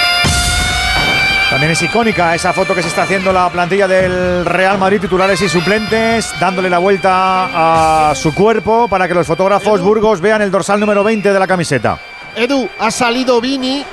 También 1.53 1.73
es 1.73 1.83
icónica 1.83 2.35
esa 2.35 2.55
foto 2.55 2.75
que 2.75 2.81
se 2.81 2.89
está 2.89 3.03
haciendo 3.03 3.31
la 3.31 3.51
plantilla 3.51 3.87
del 3.87 4.43
Real 4.47 4.79
Madrid, 4.79 5.03
titulares 5.03 5.39
y 5.43 5.51
suplentes, 5.51 6.33
dándole 6.41 6.71
la 6.71 6.79
vuelta 6.79 8.09
a 8.11 8.15
su 8.15 8.35
cuerpo 8.35 8.89
para 8.89 9.07
que 9.07 9.13
los 9.13 9.27
fotógrafos 9.27 9.83
Burgos 9.83 10.23
vean 10.23 10.41
el 10.41 10.51
dorsal 10.51 10.81
número 10.81 11.05
20 11.05 11.31
de 11.31 11.39
la 11.39 11.47
camiseta. 11.47 12.01
Edu, 12.35 12.67
ha 12.79 12.91
salido 12.91 13.39
Vini 13.39 13.85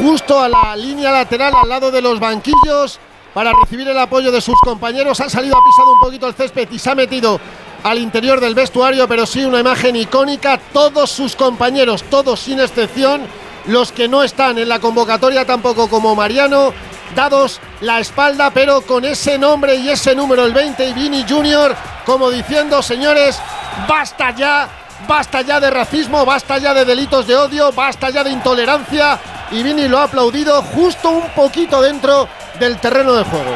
justo 0.00 0.40
a 0.40 0.48
la 0.48 0.76
línea 0.76 1.10
lateral 1.10 1.52
al 1.60 1.68
lado 1.68 1.90
de 1.90 2.00
los 2.00 2.20
banquillos 2.20 3.00
para 3.34 3.50
recibir 3.52 3.88
el 3.88 3.98
apoyo 3.98 4.30
de 4.30 4.40
sus 4.40 4.60
compañeros. 4.60 5.20
Ha 5.20 5.28
salido, 5.28 5.56
ha 5.56 5.64
pisado 5.64 5.94
un 5.94 6.00
poquito 6.00 6.28
el 6.28 6.34
césped 6.34 6.68
y 6.70 6.78
se 6.78 6.88
ha 6.88 6.94
metido 6.94 7.40
al 7.82 7.98
interior 7.98 8.38
del 8.38 8.54
vestuario, 8.54 9.08
pero 9.08 9.26
sí 9.26 9.44
una 9.44 9.58
imagen 9.58 9.96
icónica. 9.96 10.56
Todos 10.72 11.10
sus 11.10 11.34
compañeros, 11.34 12.04
todos 12.04 12.38
sin 12.38 12.60
excepción, 12.60 13.22
los 13.66 13.90
que 13.90 14.06
no 14.06 14.22
están 14.22 14.58
en 14.58 14.68
la 14.68 14.78
convocatoria 14.78 15.44
tampoco 15.44 15.88
como 15.88 16.14
Mariano, 16.14 16.72
dados 17.14 17.60
la 17.80 18.00
espalda, 18.00 18.50
pero 18.50 18.82
con 18.82 19.04
ese 19.04 19.38
nombre 19.38 19.74
y 19.76 19.90
ese 19.90 20.14
número, 20.14 20.44
el 20.44 20.52
20 20.52 20.88
y 20.88 20.92
Vini 20.92 21.24
Junior, 21.28 21.74
como 22.04 22.30
diciendo, 22.30 22.82
señores, 22.82 23.40
basta 23.88 24.30
ya, 24.30 24.68
basta 25.06 25.42
ya 25.42 25.60
de 25.60 25.70
racismo, 25.70 26.24
basta 26.24 26.58
ya 26.58 26.74
de 26.74 26.84
delitos 26.84 27.26
de 27.26 27.36
odio, 27.36 27.72
basta 27.72 28.10
ya 28.10 28.24
de 28.24 28.30
intolerancia. 28.30 29.18
Y 29.50 29.62
Vini 29.62 29.88
lo 29.88 29.98
ha 29.98 30.04
aplaudido 30.04 30.62
justo 30.62 31.10
un 31.10 31.28
poquito 31.30 31.82
dentro 31.82 32.28
del 32.58 32.78
terreno 32.78 33.14
de 33.14 33.24
juego. 33.24 33.52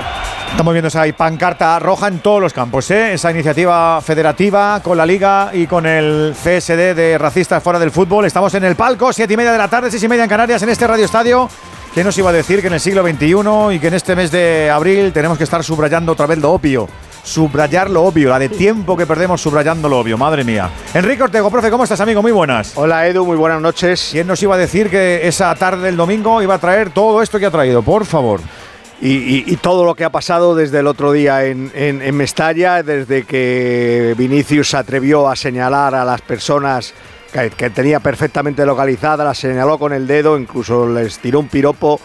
Estamos 0.51 0.73
viendo 0.73 0.89
esa 0.89 1.05
pancarta 1.15 1.79
roja 1.79 2.09
en 2.09 2.21
todos 2.21 2.41
los 2.41 2.53
campos, 2.53 2.91
¿eh? 2.91 3.13
esa 3.13 3.31
iniciativa 3.31 4.01
federativa 4.01 4.81
con 4.83 4.97
la 4.97 5.05
Liga 5.05 5.51
y 5.53 5.67
con 5.67 5.85
el 5.85 6.35
CSD 6.35 6.95
de 6.95 7.19
racistas 7.19 7.63
fuera 7.63 7.79
del 7.79 7.91
fútbol. 7.91 8.25
Estamos 8.25 8.55
en 8.55 8.65
el 8.65 8.75
palco, 8.75 9.13
siete 9.13 9.35
y 9.35 9.37
media 9.37 9.53
de 9.53 9.59
la 9.59 9.69
tarde, 9.69 9.91
seis 9.91 10.03
y 10.03 10.09
media 10.09 10.25
en 10.25 10.31
Canarias, 10.31 10.63
en 10.63 10.71
este 10.71 10.87
Radio 10.87 11.05
Estadio. 11.05 11.51
¿Qué 11.97 12.05
nos 12.05 12.19
iba 12.19 12.29
a 12.29 12.33
decir 12.35 12.61
que 12.61 12.67
en 12.67 12.75
el 12.75 12.81
siglo 12.81 13.03
XXI 13.03 13.75
y 13.75 13.79
que 13.79 13.87
en 13.87 13.95
este 13.95 14.15
mes 14.15 14.31
de 14.31 14.69
abril 14.69 15.15
tenemos 15.15 15.39
que 15.39 15.45
estar 15.45 15.65
subrayando 15.65 16.13
otra 16.13 16.27
vez 16.27 16.37
lo 16.37 16.53
opio? 16.53 16.87
subrayar 17.23 17.89
lo 17.89 18.05
obvio, 18.05 18.29
la 18.29 18.39
de 18.39 18.51
tiempo 18.51 18.99
que 18.99 19.07
perdemos 19.07 19.41
subrayando 19.41 19.89
lo 19.89 20.01
obvio, 20.01 20.19
madre 20.19 20.45
mía. 20.45 20.69
Enrique 20.93 21.23
Ortego, 21.23 21.51
profe, 21.51 21.71
¿cómo 21.71 21.85
estás, 21.85 21.99
amigo? 22.03 22.21
Muy 22.21 22.33
buenas. 22.33 22.73
Hola, 22.77 23.09
Edu, 23.09 23.25
muy 23.25 23.39
buenas 23.39 23.63
noches. 23.63 24.11
¿Quién 24.13 24.27
nos 24.27 24.43
iba 24.43 24.57
a 24.57 24.59
decir 24.59 24.91
que 24.91 25.27
esa 25.27 25.55
tarde 25.55 25.87
del 25.87 25.97
domingo 25.97 26.43
iba 26.43 26.55
a 26.55 26.59
traer 26.59 26.91
todo 26.91 27.23
esto 27.23 27.39
que 27.39 27.47
ha 27.47 27.51
traído? 27.51 27.81
Por 27.81 28.05
favor. 28.05 28.41
Y, 29.01 29.51
y, 29.51 29.57
todo 29.57 29.87
lo 29.87 29.95
que 29.95 30.05
ha 30.05 30.11
pasado 30.11 30.55
desde 30.55 30.81
el 30.81 30.87
otro 30.87 31.13
día 31.13 31.47
en, 31.47 31.73
en, 31.75 32.03
en, 32.03 32.15
Mestalla, 32.15 32.83
desde 32.83 33.25
que 33.25 34.15
Vinicius 34.19 34.71
se 34.71 34.77
atrevió 34.77 35.29
a 35.29 35.35
señalar 35.35 35.95
a 35.95 36.05
las 36.05 36.21
personas 36.21 36.95
que, 37.45 37.71
tenía 37.71 38.01
perfectamente 38.01 38.65
localizada, 38.65 39.25
las 39.25 39.39
señaló 39.39 39.79
con 39.79 39.93
el 39.93 40.07
dedo, 40.07 40.39
incluso 40.39 40.89
les 40.89 41.19
tiró 41.19 41.41
un 41.41 41.49
piropo 41.49 42.01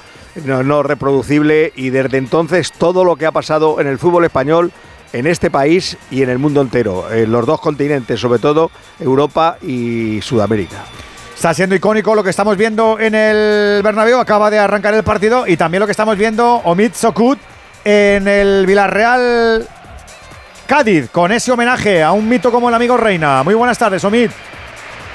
no, 0.45 0.63
no 0.63 0.83
reproducible 0.83 1.71
y 1.75 1.89
desde 1.89 2.17
entonces 2.17 2.71
todo 2.71 3.03
lo 3.03 3.15
que 3.15 3.25
ha 3.25 3.31
pasado 3.31 3.79
en 3.79 3.87
el 3.87 3.97
fútbol 3.97 4.25
español 4.25 4.71
en 5.13 5.27
este 5.27 5.51
país 5.51 5.97
y 6.09 6.23
en 6.23 6.29
el 6.29 6.39
mundo 6.39 6.61
entero, 6.61 7.11
en 7.11 7.31
los 7.31 7.45
dos 7.45 7.59
continentes, 7.59 8.19
sobre 8.19 8.39
todo 8.39 8.71
Europa 8.99 9.57
y 9.61 10.21
Sudamérica. 10.21 10.83
Está 11.35 11.53
siendo 11.53 11.75
icónico 11.75 12.13
lo 12.15 12.23
que 12.23 12.29
estamos 12.29 12.55
viendo 12.55 12.99
en 12.99 13.15
el 13.15 13.81
Bernabéu, 13.83 14.19
acaba 14.19 14.49
de 14.49 14.59
arrancar 14.59 14.93
el 14.93 15.03
partido 15.03 15.47
y 15.47 15.57
también 15.57 15.79
lo 15.79 15.87
que 15.87 15.91
estamos 15.91 16.17
viendo 16.17 16.55
Omid 16.63 16.93
Sokut 16.93 17.39
en 17.83 18.27
el 18.27 18.65
Villarreal 18.65 19.67
Cádiz 20.67 21.09
con 21.09 21.31
ese 21.31 21.51
homenaje 21.51 22.03
a 22.03 22.11
un 22.11 22.29
mito 22.29 22.51
como 22.51 22.69
el 22.69 22.75
amigo 22.75 22.95
Reina. 22.95 23.43
Muy 23.43 23.55
buenas 23.55 23.77
tardes, 23.77 24.03
Omid. 24.03 24.29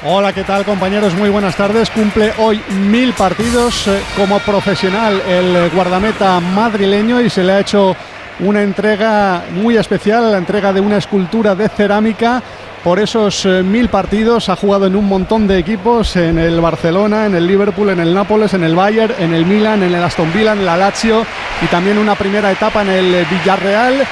Hola, 0.05 0.35
¿qué 0.35 0.45
tal 0.45 0.65
compañeros? 0.67 1.15
Muy 1.15 1.31
buenas 1.31 1.57
tardes. 1.57 1.89
Cumple 1.89 2.35
hoy 2.39 2.61
mil 2.91 3.15
partidos 3.15 3.89
eh, 3.89 4.03
como 4.15 4.39
profesional 4.41 5.23
el 5.27 5.71
guardameta 5.71 6.39
madrileño 6.39 7.21
y 7.23 7.31
se 7.31 7.43
le 7.43 7.53
ha 7.53 7.61
hecho 7.61 7.97
una 8.41 8.63
entrega 8.63 9.45
muy 9.53 9.77
especial, 9.77 10.31
la 10.31 10.39
entrega 10.39 10.73
de 10.73 10.81
una 10.81 10.99
escultura 10.99 11.55
de 11.55 11.69
cerámica 11.69 12.43
por 12.85 12.99
esos 12.99 13.47
eh, 13.47 13.63
mil 13.63 13.89
partidos. 13.89 14.49
Ha 14.49 14.57
jugado 14.57 14.87
en 14.87 14.95
un 14.95 15.07
montón 15.07 15.47
de 15.47 15.59
equipos, 15.59 16.17
en 16.17 16.39
el 16.39 16.61
Barcelona, 16.61 17.27
en 17.27 17.35
el 17.35 17.47
Liverpool, 17.47 17.91
en 17.91 18.01
el 18.01 18.15
Nápoles, 18.15 18.55
en 18.55 18.63
el 18.63 18.75
Bayern, 18.75 19.15
en 19.19 19.33
el 19.35 19.47
Milan, 19.47 19.83
en 19.83 19.95
el 19.95 20.03
Aston 20.03 20.33
Villa, 20.33 20.53
en 20.53 20.65
la 20.65 20.77
Lazio 20.77 21.25
y 21.63 21.67
también 21.67 21.99
una 21.99 22.15
primera 22.15 22.53
etapa 22.53 22.83
en 22.83 22.91
el 22.91 23.27
Villarreal. 23.31 24.07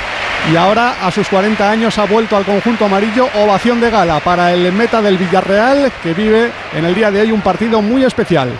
Y 0.52 0.56
ahora, 0.56 0.96
a 1.02 1.10
sus 1.10 1.28
40 1.28 1.70
años, 1.70 1.98
ha 1.98 2.04
vuelto 2.04 2.36
al 2.36 2.44
conjunto 2.44 2.84
amarillo. 2.84 3.28
Ovación 3.42 3.80
de 3.80 3.90
gala 3.90 4.20
para 4.20 4.52
el 4.52 4.72
meta 4.72 5.00
del 5.00 5.16
Villarreal, 5.18 5.90
que 6.02 6.12
vive 6.12 6.50
en 6.74 6.84
el 6.84 6.94
día 6.94 7.10
de 7.10 7.22
hoy 7.22 7.32
un 7.32 7.40
partido 7.40 7.80
muy 7.80 8.04
especial. 8.04 8.50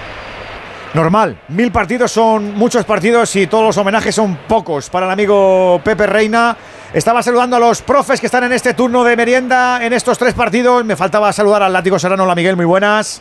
Normal, 0.95 1.37
mil 1.49 1.73
partidos 1.73 2.13
son 2.13 2.55
muchos 2.55 2.85
partidos 2.85 3.35
y 3.35 3.49
todos 3.49 3.65
los 3.65 3.77
homenajes 3.77 4.15
son 4.15 4.39
pocos 4.47 4.89
para 4.91 5.07
el 5.07 5.13
amigo 5.13 5.81
Pepe 5.83 6.07
Reina. 6.07 6.57
Estaba 6.93 7.21
saludando 7.21 7.57
a 7.57 7.59
los 7.59 7.83
profes 7.83 8.21
que 8.21 8.27
están 8.27 8.45
en 8.45 8.53
este 8.53 8.75
turno 8.75 9.03
de 9.03 9.17
merienda 9.17 9.85
en 9.85 9.93
estos 9.93 10.17
tres 10.17 10.35
partidos. 10.35 10.85
Me 10.85 10.95
faltaba 10.95 11.33
saludar 11.33 11.65
al 11.65 11.73
látigo 11.73 11.99
serrano. 11.99 12.23
Hola 12.23 12.37
Miguel, 12.37 12.55
muy 12.55 12.65
buenas. 12.65 13.21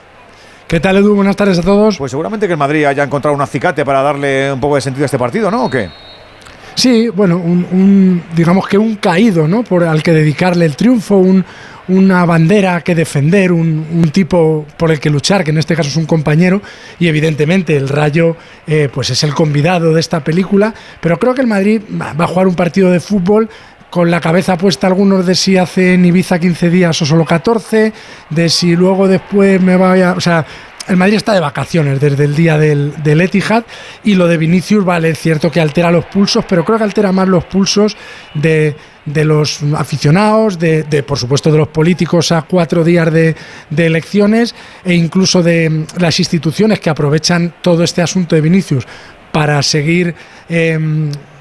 ¿Qué 0.68 0.80
tal 0.80 0.98
Edu? 0.98 1.15
Buenas 1.15 1.36
tardes 1.36 1.58
a 1.58 1.63
todos. 1.63 1.98
Pues 1.98 2.12
seguramente 2.12 2.46
que 2.46 2.53
el 2.53 2.60
Madrid 2.60 2.86
haya 2.86 3.03
encontrado 3.03 3.36
un 3.36 3.42
acicate 3.42 3.84
para 3.84 4.03
darle 4.03 4.53
un 4.53 4.60
poco 4.60 4.75
de 4.75 4.82
sentido 4.82 5.06
a 5.06 5.08
este 5.08 5.18
partido, 5.18 5.50
¿no? 5.50 5.65
¿O 5.65 5.70
qué? 5.72 5.89
Sí, 6.75 7.10
bueno, 7.10 7.38
un, 7.38 7.65
un, 7.72 8.24
digamos 8.36 8.68
que 8.68 8.77
un 8.77 8.96
caído, 8.98 9.48
¿no? 9.48 9.63
Por 9.63 9.84
al 9.84 10.03
que 10.03 10.12
dedicarle 10.12 10.65
el 10.65 10.75
triunfo, 10.75 11.18
un, 11.18 11.44
una 11.88 12.25
bandera 12.25 12.82
que 12.82 12.96
defender, 12.96 13.52
un, 13.52 13.86
un, 13.92 14.10
tipo 14.12 14.66
por 14.78 14.92
el 14.92 15.00
que 15.00 15.10
luchar, 15.10 15.44
que 15.44 15.52
en 15.52 15.58
este 15.58 15.75
caso 15.75 15.90
es 15.90 15.98
un 15.98 16.06
compañero, 16.06 16.62
y 17.00 17.08
evidentemente 17.08 17.75
el 17.75 17.90
Rayo 17.90 18.36
eh, 18.68 18.90
pues 18.94 19.10
es 19.10 19.24
el 19.24 19.34
convidado 19.34 19.94
de 19.94 20.00
esta 20.00 20.24
película, 20.24 20.74
pero 21.02 21.20
creo 21.20 21.34
que 21.34 21.42
el 21.42 21.48
Madrid 21.48 21.82
va 22.00 22.12
a 22.18 22.28
jugar 22.28 22.48
un 22.48 22.56
partido 22.56 22.90
de 22.90 23.00
fútbol 23.00 23.50
con 23.90 24.10
la 24.10 24.22
cabeza 24.22 24.58
puesta 24.58 24.88
algunos 24.88 25.25
de 25.25 25.36
si 25.36 25.56
hace 25.56 25.94
en 25.94 26.06
Ibiza 26.06 26.40
15 26.40 26.70
días 26.72 27.00
o 27.02 27.06
solo 27.06 27.25
14, 27.25 27.94
de 28.30 28.50
si 28.50 28.75
luego 28.75 29.08
después 29.08 29.62
me 29.62 29.78
vaya, 29.78 30.13
o 30.13 30.22
sea, 30.22 30.46
el 30.88 30.98
Madrid 30.98 31.18
está 31.18 31.34
de 31.34 31.40
vacaciones 31.40 32.00
desde 32.00 32.25
el 32.25 32.36
día 32.36 32.58
del, 32.58 33.04
del, 33.04 33.22
Etihad 33.22 33.63
y 34.04 34.16
lo 34.16 34.28
de 34.28 34.38
Vinicius, 34.38 34.84
vale, 34.84 35.10
es 35.10 35.20
cierto 35.20 35.52
que 35.52 35.62
altera 35.62 35.92
los 35.92 36.06
pulsos, 36.06 36.44
pero 36.50 36.66
creo 36.66 36.78
que 36.78 36.84
altera 36.84 37.12
más 37.12 37.28
los 37.28 37.46
pulsos 37.46 37.96
de, 38.34 38.75
de 39.06 39.26
los 39.26 39.62
aficionados, 39.76 40.60
de, 40.60 40.84
de, 40.84 41.04
por 41.04 41.18
supuesto 41.18 41.52
de 41.52 41.58
los 41.58 41.68
políticos 41.68 42.32
a 42.32 42.44
cuatro 42.44 42.84
días 42.84 43.12
de, 43.12 43.36
de, 43.70 43.86
elecciones 43.86 44.56
e 44.86 44.94
incluso 44.94 45.44
de 45.44 45.86
las 45.98 46.20
instituciones 46.20 46.80
que 46.80 46.90
aprovechan 46.90 47.54
todo 47.62 47.84
este 47.84 48.02
asunto 48.02 48.36
de 48.36 48.42
Vinicius 48.42 48.88
para 49.32 49.62
seguir 49.64 50.16
eh, 50.48 50.80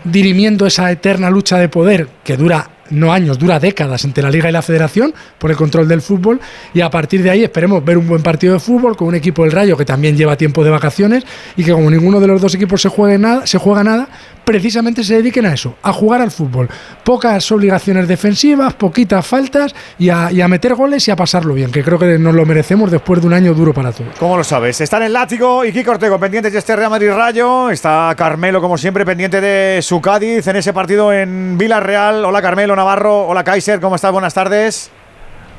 dirimiendo 0.04 0.66
esa 0.66 0.90
eterna 0.90 1.31
lucha 1.31 1.59
de 1.59 1.69
poder 1.69 2.09
que 2.25 2.37
dura 2.37 2.69
no 2.92 3.12
años, 3.12 3.38
dura 3.38 3.59
décadas 3.59 4.04
entre 4.04 4.23
la 4.23 4.31
Liga 4.31 4.49
y 4.49 4.52
la 4.52 4.62
Federación 4.62 5.14
por 5.38 5.50
el 5.50 5.57
control 5.57 5.88
del 5.88 6.02
fútbol. 6.02 6.40
Y 6.75 6.81
a 6.81 6.90
partir 6.90 7.23
de 7.23 7.31
ahí 7.31 7.42
esperemos 7.42 7.85
ver 7.85 7.99
un 7.99 8.07
buen 8.07 8.23
partido 8.23 8.54
de 8.54 8.61
fútbol 8.61 8.97
con 8.97 9.09
un 9.09 9.14
equipo 9.14 9.42
del 9.42 9.52
Rayo 9.52 9.76
que 9.76 9.85
también 9.85 10.16
lleva 10.16 10.37
tiempo 10.37 10.62
de 10.62 10.71
vacaciones 10.71 11.25
y 11.57 11.64
que 11.64 11.73
como 11.73 11.90
ninguno 11.90 12.21
de 12.21 12.26
los 12.26 12.40
dos 12.40 12.54
equipos 12.54 12.83
se 12.83 12.88
juegue 12.88 13.19
nada, 13.19 13.47
se 13.47 13.59
juega 13.59 13.83
nada, 13.83 14.09
precisamente 14.44 15.04
se 15.04 15.14
dediquen 15.14 15.46
a 15.46 15.54
eso, 15.54 15.75
a 15.82 15.92
jugar 15.92 16.20
al 16.20 16.30
fútbol. 16.30 16.68
Pocas 17.04 17.50
obligaciones 17.52 18.08
defensivas, 18.08 18.75
poquitas 18.75 19.26
faltas 19.26 19.75
y 19.99 20.11
a, 20.11 20.30
y 20.30 20.40
a 20.40 20.49
meter 20.49 20.75
goles 20.75 21.06
y 21.08 21.11
a 21.11 21.16
pasarlo 21.16 21.54
bien, 21.54 21.70
que 21.70 21.82
creo 21.82 21.99
que 21.99 22.18
nos 22.18 22.34
lo 22.34 22.44
merecemos 22.46 22.90
después 22.90 23.20
de 23.20 23.26
un 23.26 23.34
año 23.34 23.54
duro 23.54 23.72
para 23.72 23.92
todos. 23.92 24.14
¿Cómo 24.18 24.37
lo 24.37 24.44
sabes? 24.44 24.80
Está 24.80 24.99
en 24.99 25.04
el 25.04 25.12
látigo 25.12 25.64
y 25.64 25.72
Kiko 25.72 25.92
Ortego 25.92 26.18
pendientes 26.18 26.52
de 26.52 26.58
este 26.58 26.76
Real 26.76 26.90
Madrid 26.90 27.12
Rayo. 27.12 27.70
Está 27.70 28.12
Carmelo, 28.16 28.61
como 28.61 28.78
siempre, 28.78 29.04
pendiente 29.04 29.40
de 29.40 29.80
su 29.82 30.00
Cádiz 30.00 30.46
en 30.46 30.56
ese 30.56 30.72
partido 30.72 31.12
en 31.12 31.56
Villarreal. 31.58 32.25
Hola 32.25 32.42
Carmelo 32.42 32.76
Navarro, 32.76 33.26
hola 33.26 33.44
Kaiser, 33.44 33.80
¿cómo 33.80 33.96
estás? 33.96 34.12
Buenas 34.12 34.34
tardes. 34.34 34.90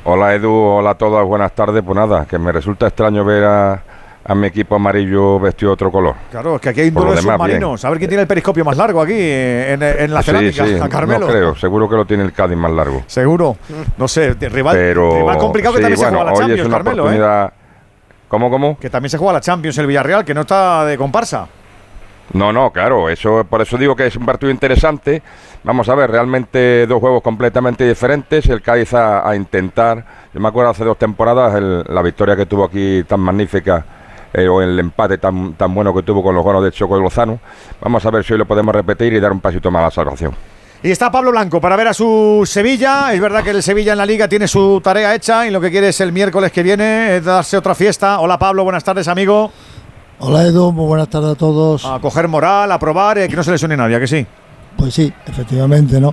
Hola 0.04 0.34
Edu, 0.34 0.52
hola 0.52 0.90
a 0.90 0.94
todas, 0.96 1.24
buenas 1.24 1.52
tardes. 1.52 1.82
Pues 1.82 1.96
nada, 1.96 2.26
que 2.26 2.38
me 2.38 2.52
resulta 2.52 2.86
extraño 2.88 3.24
ver 3.24 3.44
a, 3.44 3.82
a 4.26 4.34
mi 4.34 4.46
equipo 4.46 4.76
amarillo 4.76 5.38
vestido 5.38 5.70
de 5.70 5.74
otro 5.74 5.90
color. 5.92 6.14
Claro, 6.30 6.56
es 6.56 6.60
que 6.62 6.70
aquí 6.70 6.80
hay 6.80 6.88
un 6.88 6.94
duelo 6.94 7.14
de 7.14 7.22
submarinos. 7.22 7.84
A 7.84 7.90
ver 7.90 7.98
quién 7.98 8.08
tiene 8.08 8.22
el 8.22 8.28
periscopio 8.28 8.64
más 8.64 8.76
largo 8.76 9.02
aquí 9.02 9.16
en, 9.16 9.82
en 9.82 10.14
la 10.14 10.22
cerámica, 10.22 10.64
sí, 10.64 10.74
sí, 10.76 10.80
a 10.80 10.88
Carmelo. 10.88 11.26
No 11.26 11.32
creo, 11.32 11.54
seguro 11.54 11.88
que 11.88 11.96
lo 11.96 12.06
tiene 12.06 12.22
el 12.24 12.32
Cádiz 12.32 12.56
más 12.56 12.72
largo. 12.72 13.02
Seguro. 13.06 13.56
No 13.98 14.08
sé, 14.08 14.32
rival, 14.34 14.74
Pero, 14.76 15.14
rival 15.18 15.36
complicado 15.38 15.74
sí, 15.74 15.78
que 15.78 15.82
también 15.82 16.00
bueno, 16.00 16.18
se 16.18 16.24
juega 16.24 16.30
la 16.30 16.38
Champions, 16.38 16.60
es 16.60 16.66
una 16.66 16.76
Carmelo. 16.76 17.02
oportunidad... 17.02 17.46
¿eh? 17.46 17.50
¿Cómo, 18.28 18.50
cómo? 18.50 18.78
Que 18.78 18.90
también 18.90 19.10
se 19.10 19.18
juega 19.18 19.34
la 19.34 19.40
Champions 19.40 19.78
el 19.78 19.86
Villarreal, 19.86 20.24
que 20.24 20.34
no 20.34 20.40
está 20.40 20.84
de 20.86 20.96
comparsa. 20.96 21.46
No, 22.32 22.52
no, 22.52 22.70
claro, 22.70 23.10
eso 23.10 23.44
por 23.44 23.60
eso 23.60 23.76
digo 23.76 23.94
que 23.94 24.06
es 24.06 24.16
un 24.16 24.24
partido 24.24 24.50
interesante. 24.50 25.22
Vamos 25.62 25.88
a 25.90 25.94
ver, 25.94 26.10
realmente 26.10 26.86
dos 26.86 26.98
juegos 26.98 27.22
completamente 27.22 27.86
diferentes. 27.86 28.48
El 28.48 28.62
Cádiz 28.62 28.94
a, 28.94 29.28
a 29.28 29.36
intentar, 29.36 30.04
yo 30.32 30.40
me 30.40 30.48
acuerdo 30.48 30.70
hace 30.70 30.84
dos 30.84 30.98
temporadas 30.98 31.54
el, 31.54 31.84
la 31.86 32.00
victoria 32.02 32.34
que 32.34 32.46
tuvo 32.46 32.64
aquí 32.64 33.04
tan 33.06 33.20
magnífica 33.20 33.84
eh, 34.34 34.48
o 34.48 34.60
el 34.60 34.78
empate 34.78 35.18
tan, 35.18 35.54
tan 35.54 35.72
bueno 35.72 35.94
que 35.94 36.02
tuvo 36.02 36.22
con 36.22 36.34
los 36.34 36.44
goles 36.44 36.62
de 36.64 36.72
Choco 36.72 36.96
de 36.96 37.02
Lozano. 37.02 37.38
Vamos 37.80 38.04
a 38.04 38.10
ver 38.10 38.24
si 38.24 38.32
hoy 38.32 38.38
lo 38.40 38.46
podemos 38.46 38.74
repetir 38.74 39.12
y 39.12 39.20
dar 39.20 39.32
un 39.32 39.40
pasito 39.40 39.70
más 39.70 39.80
a 39.80 39.84
la 39.84 39.90
salvación. 39.90 40.34
Y 40.82 40.90
está 40.90 41.10
Pablo 41.10 41.30
Blanco 41.30 41.62
para 41.62 41.76
ver 41.76 41.88
a 41.88 41.94
su 41.94 42.42
Sevilla. 42.44 43.14
Es 43.14 43.20
verdad 43.20 43.42
que 43.42 43.50
el 43.50 43.62
Sevilla 43.62 43.92
en 43.92 43.98
la 43.98 44.04
liga 44.04 44.28
tiene 44.28 44.46
su 44.46 44.82
tarea 44.84 45.14
hecha 45.14 45.46
y 45.46 45.50
lo 45.50 45.58
que 45.60 45.70
quiere 45.70 45.88
es 45.88 46.00
el 46.00 46.12
miércoles 46.12 46.52
que 46.52 46.62
viene 46.62 47.16
es 47.16 47.24
darse 47.24 47.56
otra 47.56 47.74
fiesta. 47.74 48.20
Hola 48.20 48.38
Pablo, 48.38 48.64
buenas 48.64 48.84
tardes 48.84 49.08
amigo. 49.08 49.50
Hola 50.18 50.42
Edu, 50.42 50.72
muy 50.72 50.86
buenas 50.86 51.08
tardes 51.08 51.30
a 51.30 51.34
todos. 51.36 51.86
A 51.86 52.00
coger 52.00 52.28
moral, 52.28 52.70
a 52.70 52.78
probar, 52.78 53.16
eh, 53.18 53.28
que 53.28 53.36
no 53.36 53.42
se 53.42 53.52
lesione 53.52 53.76
nadie, 53.76 53.96
¿a 53.96 54.00
que 54.00 54.06
sí. 54.06 54.26
Pues 54.76 54.92
sí, 54.92 55.12
efectivamente, 55.26 56.00
¿no? 56.00 56.12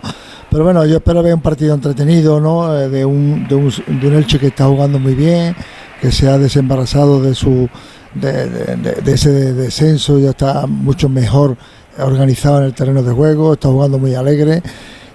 Pero 0.50 0.63
bueno, 0.63 0.86
yo 0.86 0.98
espero 0.98 1.22
ver 1.24 1.34
un 1.34 1.42
partido 1.42 1.74
entretenido, 1.74 2.40
¿no? 2.40 2.78
Eh, 2.78 2.90
de, 2.90 3.04
un, 3.04 3.48
de, 3.48 3.56
un, 3.56 3.74
de 4.00 4.08
un 4.08 4.13
Elche 4.13 4.40
que 4.40 4.48
está 4.48 4.66
jugando 4.66 5.00
muy 5.00 5.16
bien, 5.16 5.56
que 6.00 6.12
se 6.12 6.30
ha 6.30 6.38
desembarazado 6.38 7.22
de 7.22 7.36
su 7.36 7.70
de, 8.13 9.13
ese 9.13 9.53
descenso, 9.53 10.20
ya 10.20 10.32
está 10.32 10.68
mucho 10.68 11.10
mejor 11.10 11.58
organizado 11.98 12.60
en 12.60 12.65
el 12.65 12.74
terreno 12.74 13.03
de 13.03 13.13
juego, 13.13 13.53
está 13.53 13.70
jugando 13.70 13.98
muy 13.98 14.15
alegre. 14.15 14.62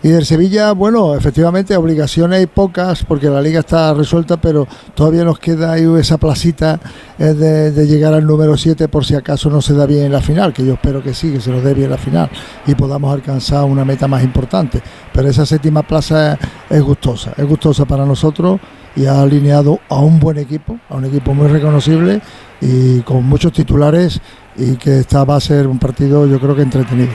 Y 0.02 0.08
del 0.10 0.24
Sevilla, 0.24 0.72
bueno, 0.72 1.16
efectivamente, 1.16 1.76
obligaciones 1.76 2.38
hay 2.38 2.46
pocas 2.46 3.02
porque 3.02 3.28
la 3.28 3.40
liga 3.40 3.60
está 3.60 3.92
resuelta, 3.92 4.36
pero 4.36 4.68
todavía 4.94 5.24
nos 5.24 5.38
queda 5.38 5.72
ahí 5.72 5.84
esa 5.98 6.16
placita 6.16 6.78
eh, 7.18 7.24
de, 7.24 7.72
de, 7.72 7.86
llegar 7.86 8.14
al 8.14 8.24
número 8.24 8.56
7 8.56 8.86
por 8.88 9.04
si 9.04 9.14
acaso 9.14 9.50
no 9.50 9.60
se 9.60 9.74
da 9.74 9.84
bien 9.84 10.04
en 10.04 10.12
la 10.12 10.20
final, 10.20 10.52
que 10.52 10.64
yo 10.64 10.74
espero 10.74 11.02
que 11.02 11.12
sí, 11.12 11.32
que 11.32 11.40
se 11.40 11.50
nos 11.50 11.64
dé 11.64 11.74
bien 11.74 11.86
en 11.86 11.92
la 11.92 11.98
final 11.98 12.30
y 12.66 12.74
podamos 12.74 13.12
alcanzar 13.12 13.64
una 13.64 13.84
meta 13.84 14.06
más 14.06 14.22
importante. 14.22 14.80
Pero 15.12 15.28
esa 15.28 15.44
séptima 15.44 15.82
plaza 15.82 16.38
es 16.70 16.82
gustosa, 16.82 17.32
es 17.36 17.44
gustosa 17.44 17.84
para 17.84 18.04
nosotros 18.04 18.60
y 18.94 19.06
ha 19.06 19.20
alineado 19.20 19.80
a 19.88 19.98
un 20.00 20.20
buen 20.20 20.38
equipo, 20.38 20.78
a 20.88 20.96
un 20.96 21.06
equipo 21.06 21.34
muy 21.34 21.48
reconocible 21.48 22.20
y 22.60 23.00
con 23.02 23.24
muchos 23.24 23.52
titulares 23.52 24.20
y 24.56 24.76
que 24.76 25.00
esta 25.00 25.24
va 25.24 25.36
a 25.36 25.40
ser 25.40 25.66
un 25.66 25.78
partido 25.78 26.26
yo 26.26 26.40
creo 26.40 26.54
que 26.54 26.62
entretenido. 26.62 27.12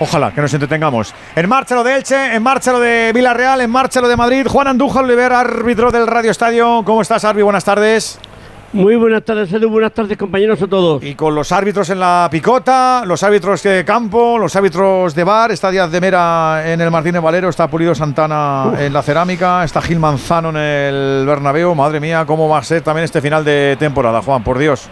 Ojalá 0.00 0.32
que 0.32 0.40
nos 0.40 0.54
entretengamos. 0.54 1.12
En 1.34 1.48
marcha 1.48 1.74
lo 1.74 1.82
de 1.82 1.96
Elche, 1.96 2.34
en 2.34 2.42
marcha 2.42 2.70
lo 2.70 2.78
de 2.78 3.10
Villarreal, 3.12 3.60
en 3.60 3.70
marcha 3.70 4.00
lo 4.00 4.08
de 4.08 4.16
Madrid. 4.16 4.46
Juan 4.46 4.68
Andújar 4.68 5.04
Oliver, 5.04 5.32
árbitro 5.32 5.90
del 5.90 6.06
Radio 6.06 6.30
Estadio. 6.30 6.82
¿Cómo 6.84 7.02
estás, 7.02 7.24
Arbi? 7.24 7.42
Buenas 7.42 7.64
tardes. 7.64 8.20
Muy 8.70 8.96
buenas 8.96 9.24
tardes, 9.24 9.50
Edu. 9.50 9.70
Buenas 9.70 9.94
tardes, 9.94 10.18
compañeros 10.18 10.60
a 10.60 10.66
todos. 10.66 11.02
Y 11.02 11.14
con 11.14 11.34
los 11.34 11.52
árbitros 11.52 11.88
en 11.88 12.00
la 12.00 12.28
picota, 12.30 13.02
los 13.06 13.22
árbitros 13.22 13.62
de 13.62 13.82
campo, 13.82 14.36
los 14.36 14.54
árbitros 14.56 15.14
de 15.14 15.24
bar, 15.24 15.50
está 15.50 15.70
Díaz 15.70 15.90
de 15.90 15.98
Mera 16.02 16.70
en 16.70 16.78
el 16.82 16.90
Martínez 16.90 17.22
Valero, 17.22 17.48
está 17.48 17.68
Pulido 17.68 17.94
Santana 17.94 18.74
en 18.78 18.92
la 18.92 19.00
cerámica, 19.00 19.64
está 19.64 19.80
Gil 19.80 19.98
Manzano 19.98 20.50
en 20.50 20.56
el 20.58 21.24
Bernabéu. 21.26 21.74
Madre 21.74 21.98
mía, 21.98 22.26
cómo 22.26 22.46
va 22.46 22.58
a 22.58 22.62
ser 22.62 22.82
también 22.82 23.04
este 23.04 23.22
final 23.22 23.42
de 23.42 23.76
temporada, 23.78 24.20
Juan, 24.20 24.44
por 24.44 24.58
Dios. 24.58 24.90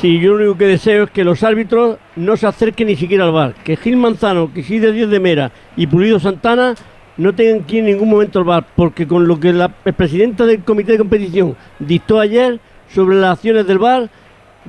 Sí, 0.00 0.20
yo 0.20 0.34
lo 0.34 0.36
único 0.36 0.58
que 0.58 0.66
deseo 0.66 1.04
es 1.04 1.10
que 1.10 1.24
los 1.24 1.42
árbitros 1.42 1.98
no 2.14 2.36
se 2.36 2.46
acerquen 2.46 2.86
ni 2.86 2.94
siquiera 2.94 3.24
al 3.24 3.32
bar. 3.32 3.54
Que 3.64 3.76
Gil 3.76 3.96
Manzano, 3.96 4.52
que 4.54 4.62
de 4.62 4.92
Díaz 4.92 5.10
de 5.10 5.18
Mera 5.18 5.50
y 5.76 5.88
Pulido 5.88 6.20
Santana 6.20 6.76
no 7.16 7.34
tengan 7.34 7.64
que 7.64 7.78
ir 7.78 7.80
en 7.80 7.86
ningún 7.86 8.08
momento 8.08 8.38
al 8.38 8.44
bar, 8.44 8.64
porque 8.76 9.08
con 9.08 9.26
lo 9.26 9.40
que 9.40 9.52
la 9.52 9.68
presidenta 9.68 10.46
del 10.46 10.62
comité 10.62 10.92
de 10.92 10.98
competición 10.98 11.56
dictó 11.80 12.20
ayer 12.20 12.60
sobre 12.94 13.16
las 13.16 13.32
acciones 13.32 13.66
del 13.66 13.78
bar, 13.78 14.08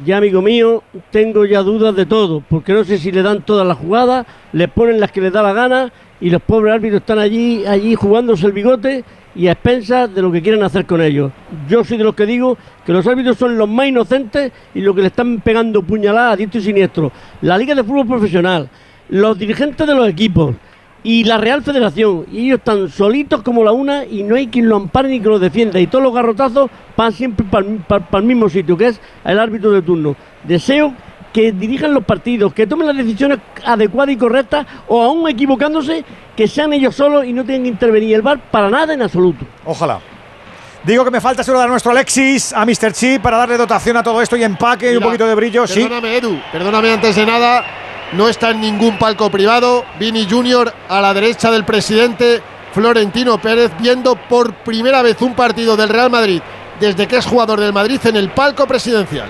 ya 0.06 0.18
amigo 0.18 0.42
mío, 0.42 0.84
tengo 1.12 1.46
ya 1.46 1.62
dudas 1.62 1.96
de 1.96 2.06
todo, 2.06 2.42
porque 2.50 2.74
no 2.74 2.84
sé 2.84 2.98
si 2.98 3.12
le 3.12 3.22
dan 3.22 3.42
todas 3.44 3.68
las 3.68 3.78
jugadas, 3.78 4.26
le 4.52 4.68
ponen 4.68 5.00
las 5.00 5.12
que 5.12 5.22
les 5.22 5.32
da 5.32 5.44
la 5.44 5.54
gana 5.54 5.92
y 6.20 6.30
los 6.30 6.42
pobres 6.42 6.74
árbitros 6.74 7.02
están 7.02 7.20
allí, 7.20 7.66
allí 7.66 7.96
jugándose 7.96 8.46
el 8.46 8.54
bigote 8.54 9.04
y 9.36 9.48
a 9.48 9.52
expensas 9.52 10.14
de 10.14 10.22
lo 10.22 10.32
que 10.32 10.42
quieren 10.42 10.64
hacer 10.64 10.86
con 10.86 11.02
ellos. 11.02 11.32
Yo 11.68 11.84
soy 11.84 11.98
de 11.98 12.04
los 12.04 12.16
que 12.16 12.26
digo 12.26 12.58
que 12.86 12.94
los 12.94 13.06
árbitros 13.06 13.38
son 13.38 13.58
los 13.58 13.68
más 13.68 13.88
inocentes 13.88 14.52
y 14.74 14.82
los 14.82 14.96
que 14.96 15.02
le 15.02 15.08
están 15.08 15.42
pegando 15.42 15.84
puñaladas 15.84 16.34
a 16.34 16.38
diestro 16.38 16.60
y 16.60 16.64
siniestro. 16.64 17.12
La 17.42 17.58
Liga 17.58 17.76
de 17.76 17.84
Fútbol 17.84 18.08
Profesional, 18.08 18.70
los 19.10 19.38
dirigentes 19.38 19.86
de 19.86 19.96
los 19.96 20.08
equipos, 20.08 20.56
y 21.04 21.26
la 21.26 21.38
Real 21.38 21.62
Federación. 21.62 22.26
Y 22.32 22.46
ellos 22.46 22.60
están 22.60 22.90
solitos 22.90 23.44
como 23.44 23.64
la 23.64 23.72
una 23.72 24.06
y 24.06 24.24
no 24.24 24.36
hay 24.36 24.48
quien 24.48 24.68
lo 24.70 24.78
ampare 24.78 25.10
ni 25.10 25.20
que 25.20 25.28
lo 25.28 25.40
defienda. 25.40 25.80
Y 25.80 25.88
todos 25.88 26.04
los 26.04 26.14
garrotazos 26.14 26.70
van 26.96 27.12
siempre 27.12 27.46
para 27.46 28.08
el 28.20 28.24
mismo 28.24 28.50
sitio, 28.50 28.78
que 28.78 28.88
es 28.88 29.02
el 29.26 29.40
árbitro 29.40 29.72
de 29.72 29.82
turno. 29.82 30.16
Deseo 30.44 30.94
que 31.34 31.52
dirijan 31.52 31.94
los 31.94 32.06
partidos, 32.06 32.54
que 32.54 32.68
tomen 32.68 32.88
las 32.88 32.96
decisiones 32.96 33.40
adecuadas 33.66 34.14
y 34.14 34.18
correctas, 34.18 34.68
o 34.88 35.02
aún 35.02 35.28
equivocándose, 35.28 36.06
que 36.38 36.48
sean 36.48 36.72
ellos 36.74 36.96
solos 36.96 37.26
y 37.26 37.34
no 37.34 37.44
tengan 37.44 37.64
que 37.64 37.70
intervenir 37.70 38.16
el 38.16 38.22
bar 38.22 38.40
para 38.52 38.70
nada 38.70 38.94
en 38.94 39.02
absoluto. 39.02 39.44
Ojalá. 39.66 40.00
Digo 40.84 41.04
que 41.04 41.12
me 41.12 41.22
falta 41.22 41.44
saludar 41.44 41.68
a 41.68 41.72
nuestro 41.72 41.92
Alexis, 41.92 42.54
a 42.54 42.66
Mr. 42.66 42.92
Chip, 42.92 43.22
para 43.22 43.38
darle 43.38 43.58
dotación 43.58 43.98
a 43.98 44.04
todo 44.04 44.22
esto 44.22 44.36
y 44.38 44.44
empaque 44.44 44.94
y 44.94 44.98
un 44.98 45.04
poquito 45.04 45.26
de 45.26 45.34
brillo. 45.34 45.64
Perdóname, 45.66 46.18
Edu, 46.18 46.40
perdóname 46.52 46.92
antes 46.92 47.16
de 47.16 47.26
nada 47.26 47.64
no 48.16 48.30
está 48.30 48.52
en 48.52 48.62
ningún 48.62 48.98
palco 48.98 49.30
privado. 49.30 49.86
Vini 50.00 50.28
Junior 50.30 50.74
a 50.90 51.02
la 51.02 51.14
derecha 51.14 51.52
del 51.52 51.66
presidente 51.66 52.42
Florentino 52.74 53.40
Pérez, 53.40 53.72
viendo 53.80 54.16
por 54.16 54.54
primera 54.54 55.02
vez 55.02 55.22
un 55.22 55.36
partido 55.36 55.76
del 55.76 55.90
Real 55.90 56.10
Madrid 56.10 56.42
desde 56.80 57.08
que 57.08 57.18
es 57.18 57.26
jugador 57.26 57.60
del 57.60 57.74
Madrid 57.74 58.00
en 58.06 58.16
el 58.16 58.30
palco 58.30 58.68
presidencial. 58.68 59.30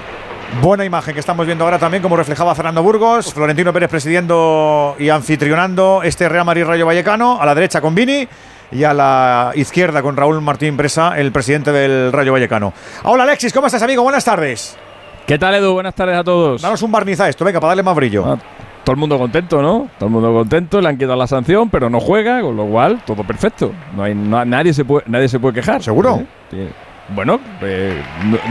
Buena 0.61 0.85
imagen 0.85 1.13
que 1.13 1.19
estamos 1.19 1.45
viendo 1.45 1.63
ahora 1.63 1.79
también, 1.79 2.03
como 2.03 2.15
reflejaba 2.15 2.53
Fernando 2.55 2.83
Burgos, 2.83 3.33
Florentino 3.33 3.73
Pérez 3.73 3.89
presidiendo 3.89 4.95
y 4.99 5.09
anfitrionando 5.09 6.01
este 6.03 6.29
Real 6.29 6.45
Madrid 6.45 6.65
Rayo 6.65 6.85
Vallecano, 6.85 7.41
a 7.41 7.45
la 7.45 7.55
derecha 7.55 7.81
con 7.81 7.95
Vini 7.95 8.27
y 8.71 8.83
a 8.83 8.93
la 8.93 9.51
izquierda 9.55 10.01
con 10.01 10.15
Raúl 10.15 10.41
Martín 10.41 10.77
Presa, 10.77 11.17
el 11.17 11.31
presidente 11.31 11.71
del 11.71 12.11
Rayo 12.11 12.33
Vallecano. 12.33 12.73
Hola 13.03 13.23
Alexis, 13.23 13.51
¿cómo 13.51 13.67
estás 13.67 13.81
amigo? 13.81 14.03
Buenas 14.03 14.25
tardes. 14.25 14.77
¿Qué 15.25 15.39
tal 15.39 15.55
Edu? 15.55 15.73
Buenas 15.73 15.95
tardes 15.95 16.17
a 16.17 16.23
todos. 16.23 16.61
Danos 16.61 16.81
un 16.81 16.91
barniz 16.91 17.19
a 17.19 17.29
esto, 17.29 17.45
venga, 17.45 17.59
para 17.59 17.69
darle 17.69 17.83
más 17.83 17.95
brillo. 17.95 18.25
Ah, 18.25 18.37
todo 18.83 18.93
el 18.93 18.99
mundo 18.99 19.17
contento, 19.17 19.61
¿no? 19.61 19.89
Todo 19.97 20.07
el 20.07 20.11
mundo 20.11 20.33
contento, 20.33 20.81
le 20.81 20.89
han 20.89 20.97
quitado 20.97 21.15
la 21.15 21.27
sanción, 21.27 21.69
pero 21.69 21.89
no 21.89 21.99
juega, 21.99 22.41
con 22.41 22.55
lo 22.55 22.65
cual 22.65 23.01
todo 23.05 23.23
perfecto. 23.23 23.71
No 23.95 24.03
hay, 24.03 24.13
nadie, 24.13 24.73
se 24.73 24.83
puede, 24.83 25.05
nadie 25.07 25.29
se 25.29 25.39
puede 25.39 25.55
quejar. 25.55 25.81
¿Seguro? 25.81 26.23
¿Eh? 26.51 26.69
Bueno, 27.09 27.39
eh, 27.61 28.01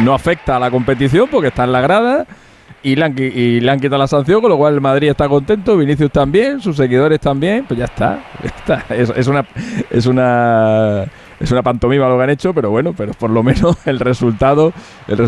no, 0.00 0.14
afecta 0.14 0.56
a 0.56 0.58
la 0.60 0.70
competición 0.70 1.28
porque 1.30 1.48
está 1.48 1.64
en 1.64 1.72
la 1.72 1.80
grada 1.80 2.26
y 2.82 2.96
le, 2.96 3.04
han, 3.04 3.14
y 3.18 3.60
le 3.60 3.76
quitado 3.76 3.98
la 3.98 4.06
sanción, 4.06 4.40
con 4.40 4.50
lo 4.50 4.56
cual 4.56 4.74
el 4.74 4.80
Madrid 4.80 5.10
está 5.10 5.28
contento, 5.28 5.76
Vinicius 5.76 6.10
también, 6.10 6.60
sus 6.60 6.76
seguidores 6.76 7.20
también, 7.20 7.64
pues 7.66 7.78
ya 7.78 7.86
está. 7.86 8.24
Está. 8.42 8.84
es 8.94 9.26
una. 9.26 9.46
Es 9.90 10.06
una 10.06 11.06
es 11.42 11.50
una 11.50 11.62
pantomima 11.62 12.08
lo 12.08 12.16
que 12.16 12.22
han 12.22 12.30
hecho, 12.30 12.54
pero 12.54 12.70
bueno, 12.70 12.94
pero 12.96 13.12
por 13.14 13.28
lo 13.28 13.42
menos 13.42 13.76
el 13.86 13.98
resultado. 13.98 14.72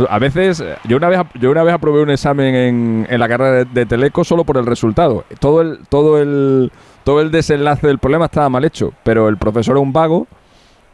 a 0.08 0.18
veces, 0.20 0.62
yo 0.84 0.96
una 0.96 1.08
vez, 1.08 1.20
yo 1.34 1.50
una 1.50 1.64
vez 1.64 1.75
aprobé 1.75 2.02
un 2.02 2.11
examen 2.11 2.54
en, 2.54 3.06
en 3.11 3.20
la 3.20 3.28
carrera 3.28 3.64
de, 3.64 3.87
Teleco 3.87 4.23
solo 4.23 4.44
por 4.44 4.56
el 4.56 4.64
resultado. 4.64 5.25
Todo 5.40 5.61
el, 5.61 5.80
todo 5.88 6.23
el, 6.23 6.70
todo 7.02 7.20
el 7.20 7.32
desenlace 7.32 7.88
del 7.88 7.99
problema 7.99 8.26
estaba 8.26 8.48
mal 8.48 8.64
hecho, 8.64 8.92
pero 9.02 9.28
el 9.28 9.37
profesor 9.38 9.72
era 9.72 9.81
un 9.81 9.92
vago, 9.92 10.28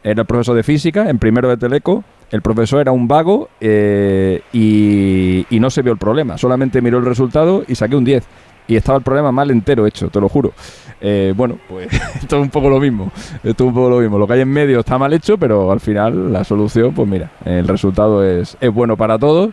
era 0.03 0.21
el 0.21 0.27
profesor 0.27 0.55
de 0.55 0.63
física 0.63 1.07
en 1.07 1.19
primero 1.19 1.49
de 1.49 1.57
Teleco. 1.57 2.03
El 2.31 2.41
profesor 2.41 2.81
era 2.81 2.91
un 2.91 3.07
vago 3.07 3.49
eh, 3.59 4.41
y, 4.53 5.45
no 5.59 5.69
se 5.69 5.81
vio 5.81 5.91
el 5.91 5.99
problema, 5.99 6.37
solamente 6.37 6.81
miró 6.81 6.97
el 6.97 7.05
resultado 7.05 7.63
y 7.67 7.75
saqué 7.75 7.95
un 7.95 8.03
10 8.03 8.23
y 8.67 8.75
estaba 8.75 8.97
el 8.97 9.03
problema 9.03 9.31
mal 9.31 9.51
entero 9.51 9.85
hecho, 9.85 10.09
te 10.09 10.19
lo 10.19 10.29
juro. 10.29 10.53
Eh, 11.01 11.33
bueno, 11.35 11.57
pues 11.67 11.87
esto 12.15 12.37
es 12.37 12.41
un 12.41 12.49
poco 12.49 12.69
lo 12.69 12.79
mismo. 12.79 13.11
Esto 13.43 13.63
es 13.63 13.67
un 13.67 13.73
poco 13.73 13.89
lo 13.89 13.99
mismo. 13.99 14.17
Lo 14.17 14.25
que 14.25 14.33
hay 14.33 14.41
en 14.41 14.49
medio 14.49 14.79
está 14.79 14.97
mal 14.97 15.11
hecho, 15.13 15.37
pero 15.37 15.71
al 15.71 15.79
final 15.79 16.31
la 16.31 16.43
solución, 16.43 16.93
pues 16.93 17.07
mira, 17.07 17.31
el 17.43 17.67
resultado 17.67 18.23
es, 18.23 18.57
es 18.61 18.73
bueno 18.73 18.95
para 18.95 19.19
todos. 19.19 19.51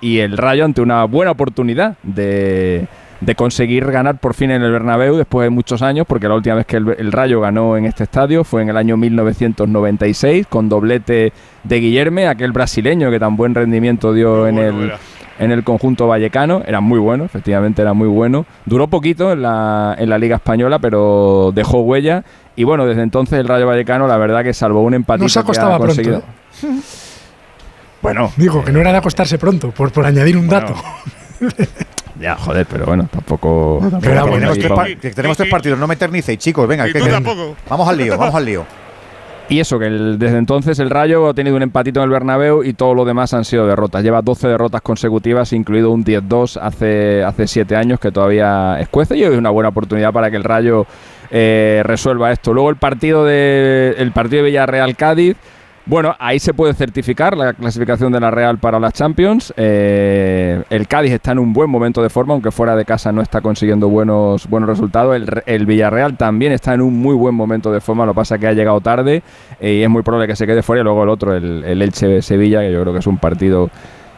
Y 0.00 0.20
el 0.20 0.36
Rayo 0.36 0.64
ante 0.64 0.80
una 0.80 1.04
buena 1.04 1.32
oportunidad 1.32 1.96
de, 2.02 2.86
de 3.20 3.34
conseguir 3.34 3.90
ganar 3.90 4.18
por 4.18 4.34
fin 4.34 4.50
en 4.50 4.62
el 4.62 4.72
Bernabéu 4.72 5.16
después 5.16 5.46
de 5.46 5.50
muchos 5.50 5.82
años, 5.82 6.06
porque 6.06 6.28
la 6.28 6.34
última 6.34 6.56
vez 6.56 6.66
que 6.66 6.76
el, 6.76 7.12
Rayo 7.12 7.40
ganó 7.40 7.76
en 7.76 7.84
este 7.84 8.04
estadio 8.04 8.44
fue 8.44 8.62
en 8.62 8.70
el 8.70 8.76
año 8.76 8.96
1996 8.96 10.46
con 10.46 10.68
doblete 10.68 11.32
de 11.64 11.80
Guillerme, 11.80 12.28
aquel 12.28 12.52
brasileño 12.52 13.10
que 13.10 13.18
tan 13.18 13.36
buen 13.36 13.54
rendimiento 13.54 14.12
dio 14.12 14.46
en 14.46 14.58
el 14.58 14.92
en 15.38 15.50
el 15.52 15.64
conjunto 15.64 16.06
vallecano. 16.06 16.62
Era 16.66 16.80
muy 16.80 16.98
bueno, 16.98 17.24
efectivamente 17.24 17.80
era 17.82 17.94
muy 17.94 18.08
bueno. 18.08 18.44
Duró 18.66 18.88
poquito 18.88 19.32
en 19.32 19.42
la, 19.42 19.96
en 19.98 20.10
la 20.10 20.18
Liga 20.18 20.36
Española, 20.36 20.78
pero 20.78 21.50
dejó 21.54 21.80
huella. 21.80 22.22
Y 22.56 22.64
bueno, 22.64 22.84
desde 22.84 23.02
entonces 23.02 23.38
el 23.38 23.48
Rayo 23.48 23.66
Vallecano, 23.66 24.06
la 24.06 24.18
verdad 24.18 24.44
que 24.44 24.52
salvó 24.52 24.82
un 24.82 24.92
empatito 24.92 25.24
no 25.24 25.28
se 25.30 25.40
acostaba 25.40 25.78
Pronto, 25.78 26.02
¿eh? 26.02 26.20
Bueno. 28.02 28.30
Digo, 28.36 28.62
que 28.62 28.70
no 28.70 28.80
era 28.80 28.92
de 28.92 28.98
acostarse 28.98 29.38
pronto, 29.38 29.70
por, 29.70 29.90
por 29.92 30.04
añadir 30.04 30.36
un 30.36 30.46
dato. 30.46 30.74
Ya, 32.20 32.36
joder, 32.36 32.66
pero 32.66 32.84
bueno, 32.84 33.08
tampoco. 33.10 33.80
tenemos, 34.00 35.36
tres, 35.36 35.50
partidos, 35.50 35.78
no 35.78 35.86
me 35.86 35.94
eternicéis, 35.94 36.38
chicos. 36.38 36.68
Venga, 36.68 36.84
que, 36.84 37.00
vamos 37.68 37.88
al 37.88 37.96
lío, 37.96 38.18
vamos 38.18 38.34
al 38.34 38.44
lío. 38.44 38.66
Y 39.48 39.58
eso, 39.58 39.80
que 39.80 39.86
desde 39.86 40.38
entonces 40.38 40.78
el 40.78 40.90
Rayo 40.90 41.28
ha 41.28 41.34
tenido 41.34 41.56
un 41.56 41.62
empatito 41.62 41.98
en 41.98 42.04
el 42.04 42.10
Bernabéu 42.10 42.62
y 42.62 42.72
todo 42.74 42.94
lo 42.94 43.04
demás 43.04 43.34
han 43.34 43.44
sido 43.44 43.66
derrotas. 43.66 44.04
Lleva 44.04 44.22
12 44.22 44.46
derrotas 44.46 44.80
consecutivas, 44.80 45.52
incluido 45.52 45.90
un 45.90 46.04
10-2 46.04 46.60
hace, 46.62 47.24
hace 47.24 47.48
7 47.48 47.74
años 47.74 47.98
que 47.98 48.12
todavía 48.12 48.78
escuece 48.78 49.16
y 49.16 49.24
hoy 49.24 49.32
es 49.32 49.38
una 49.38 49.50
buena 49.50 49.70
oportunidad 49.70 50.12
para 50.12 50.30
que 50.30 50.36
el 50.36 50.44
Rayo 50.44 50.86
eh, 51.32 51.82
resuelva 51.84 52.30
esto. 52.30 52.52
Luego 52.52 52.70
el 52.70 52.76
partido 52.76 53.24
de, 53.24 53.96
el 53.98 54.12
partido 54.12 54.44
de 54.44 54.50
Villarreal-Cádiz 54.50 55.36
bueno, 55.86 56.14
ahí 56.18 56.38
se 56.38 56.54
puede 56.54 56.74
certificar 56.74 57.36
la 57.36 57.54
clasificación 57.54 58.12
de 58.12 58.20
la 58.20 58.30
Real 58.30 58.58
para 58.58 58.78
las 58.78 58.92
Champions. 58.92 59.52
Eh, 59.56 60.62
el 60.70 60.86
Cádiz 60.86 61.12
está 61.12 61.32
en 61.32 61.38
un 61.38 61.52
buen 61.52 61.70
momento 61.70 62.02
de 62.02 62.10
forma, 62.10 62.34
aunque 62.34 62.50
fuera 62.50 62.76
de 62.76 62.84
casa 62.84 63.12
no 63.12 63.22
está 63.22 63.40
consiguiendo 63.40 63.88
buenos, 63.88 64.46
buenos 64.48 64.68
resultados. 64.68 65.20
El, 65.46 65.66
Villarreal 65.66 66.16
también 66.16 66.52
está 66.52 66.74
en 66.74 66.82
un 66.82 66.98
muy 66.98 67.14
buen 67.14 67.34
momento 67.34 67.72
de 67.72 67.80
forma, 67.80 68.04
lo 68.04 68.12
que 68.12 68.16
pasa 68.16 68.38
que 68.38 68.46
ha 68.46 68.52
llegado 68.52 68.80
tarde 68.80 69.22
eh, 69.58 69.74
y 69.74 69.82
es 69.82 69.88
muy 69.88 70.02
probable 70.02 70.28
que 70.28 70.36
se 70.36 70.46
quede 70.46 70.62
fuera. 70.62 70.82
Y 70.82 70.84
luego 70.84 71.02
el 71.02 71.08
otro, 71.08 71.34
el, 71.34 71.64
el 71.64 71.82
Elche-Sevilla, 71.82 72.60
que 72.60 72.72
yo 72.72 72.82
creo 72.82 72.92
que 72.92 73.00
es 73.00 73.06
un 73.06 73.18
partido 73.18 73.70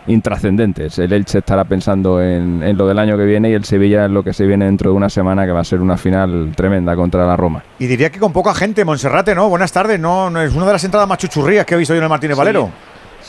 intrascendentes. 0.07 0.99
El 0.99 1.13
Elche 1.13 1.39
estará 1.39 1.65
pensando 1.65 2.21
en, 2.23 2.77
lo 2.77 2.87
del 2.87 2.99
año 2.99 3.17
que 3.17 3.25
viene 3.25 3.51
y 3.51 3.55
el 3.55 3.65
Sevilla 3.65 4.05
en 4.05 4.15
lo 4.15 4.23
que 4.23 4.33
se 4.33 4.47
viene 4.47 4.65
dentro 4.65 4.91
de 4.91 4.97
una 4.97 5.09
semana, 5.09 5.47
que 5.47 5.53
va 5.53 5.61
a 5.61 5.65
ser 5.65 5.81
una 5.81 5.97
final 5.97 6.53
tremenda 6.57 6.97
contra 6.97 7.27
la 7.27 7.37
Roma. 7.37 7.63
Y 7.79 7.87
diría 7.87 8.11
que 8.11 8.19
con 8.19 8.33
poca 8.33 8.55
gente, 8.55 8.85
Monserrate, 8.85 9.35
¿no? 9.35 9.49
Buenas 9.49 9.73
tardes, 9.73 9.99
¿no? 9.99 10.31
no 10.31 10.41
es 10.41 10.55
una 10.55 10.67
de 10.67 10.73
las 10.73 10.85
entradas 10.85 11.09
más 11.09 11.19
chuchurrías 11.19 11.67
que 11.67 11.75
he 11.75 11.79
visto 11.79 11.95
yo 11.95 11.99
en 11.99 12.05
el 12.05 12.11
Martínez 12.11 12.37
Valero. 12.37 12.71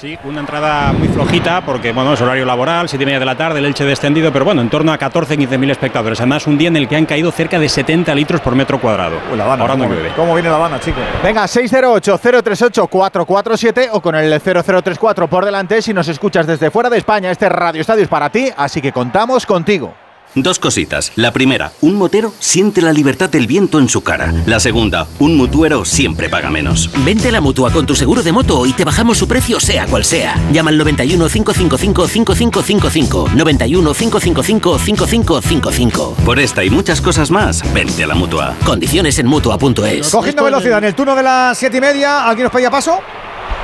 Sí, 0.04 0.20
una 0.26 0.42
entrada 0.42 0.92
muy 0.92 1.08
flojita 1.08 1.66
porque 1.66 1.94
bueno, 1.94 2.12
es 2.12 2.20
horario 2.20 2.44
laboral, 2.44 2.89
siete 2.89 3.04
y 3.04 3.06
media 3.06 3.20
de 3.20 3.26
la 3.26 3.38
tarde, 3.38 3.60
el 3.60 3.66
Elche 3.66 3.86
descendido, 3.86 4.34
pero 4.34 4.44
bueno, 4.44 4.60
en 4.60 4.70
torno 4.70 4.92
a 4.92 4.98
14, 4.98 5.38
15 5.38 5.58
mil 5.58 5.72
espectadores. 5.72 6.20
Además, 6.20 6.46
un 6.46 6.58
día 6.58 6.68
en 6.68 6.76
el 6.76 6.89
que 6.89 6.98
han 6.98 7.06
caído 7.06 7.32
cerca 7.32 7.58
de 7.58 7.70
70 7.70 8.13
litros 8.13 8.42
por 8.42 8.54
metro 8.54 8.82
cuadrado. 8.82 9.16
la 9.34 9.46
Ahora 9.46 9.78
no 9.78 9.88
llueve. 9.88 10.12
¿Cómo 10.13 10.34
viene 10.34 10.50
la 10.50 10.58
Habana, 10.58 10.78
chicos? 10.82 11.02
Venga, 11.24 11.46
608-038-447 11.46 13.92
o 13.94 14.02
con 14.02 14.16
el 14.16 14.42
0034 14.42 15.30
por 15.30 15.46
delante 15.46 15.82
si 15.82 15.94
nos 15.94 16.10
escuchas 16.10 16.48
desde 16.48 16.70
fuera 16.70 16.89
de 16.89 16.98
España. 16.98 17.32
Este 17.32 17.48
Radio 17.48 17.80
Estadio 17.80 18.04
es 18.04 18.10
para 18.10 18.30
ti, 18.30 18.50
así 18.58 18.82
que 18.82 18.92
contamos 18.92 19.46
contigo. 19.46 19.94
Dos 20.36 20.58
cositas. 20.58 21.12
La 21.15 21.32
primera, 21.32 21.74
un 21.82 21.96
motero 21.96 22.34
siente 22.39 22.82
la 22.82 22.91
libertad 22.91 23.30
del 23.30 23.46
viento 23.46 23.78
en 23.78 23.88
su 23.88 24.02
cara. 24.02 24.34
La 24.48 24.60
segunda, 24.60 25.08
un 25.19 25.38
mutuero 25.38 25.86
siempre 25.86 26.28
paga 26.28 26.50
menos. 26.50 26.89
Vente 27.06 27.30
a 27.30 27.32
la 27.32 27.41
mutua 27.41 27.72
con 27.72 27.86
tu 27.86 27.96
seguro 27.96 28.24
de 28.24 28.32
moto 28.32 28.65
y 28.65 28.74
te 28.74 28.84
bajamos 28.84 29.17
su 29.17 29.28
precio 29.28 29.60
sea 29.60 29.86
cual 29.86 30.04
sea. 30.04 30.36
Llama 30.52 30.72
al 30.72 30.78
91 30.80 31.28
555 31.30 32.08
5555. 32.08 33.30
91 33.36 33.93
555 33.93 34.80
5555. 34.80 36.15
Por 36.26 36.39
esta 36.39 36.63
y 36.63 36.69
muchas 36.72 37.00
cosas 37.00 37.30
más, 37.30 37.62
vente 37.72 38.04
a 38.04 38.08
la 38.08 38.15
mutua. 38.15 38.56
Condiciones 38.65 39.19
en 39.19 39.28
mutua.es. 39.28 40.10
Cogiendo 40.10 40.43
velocidad 40.43 40.80
en 40.80 40.86
el 40.86 40.96
turno 40.96 41.15
de 41.15 41.24
las 41.24 41.58
siete 41.58 41.78
y 41.78 41.82
media, 41.82 42.28
¿alguien 42.28 42.46
nos 42.46 42.54
pedía 42.54 42.72
paso? 42.72 43.00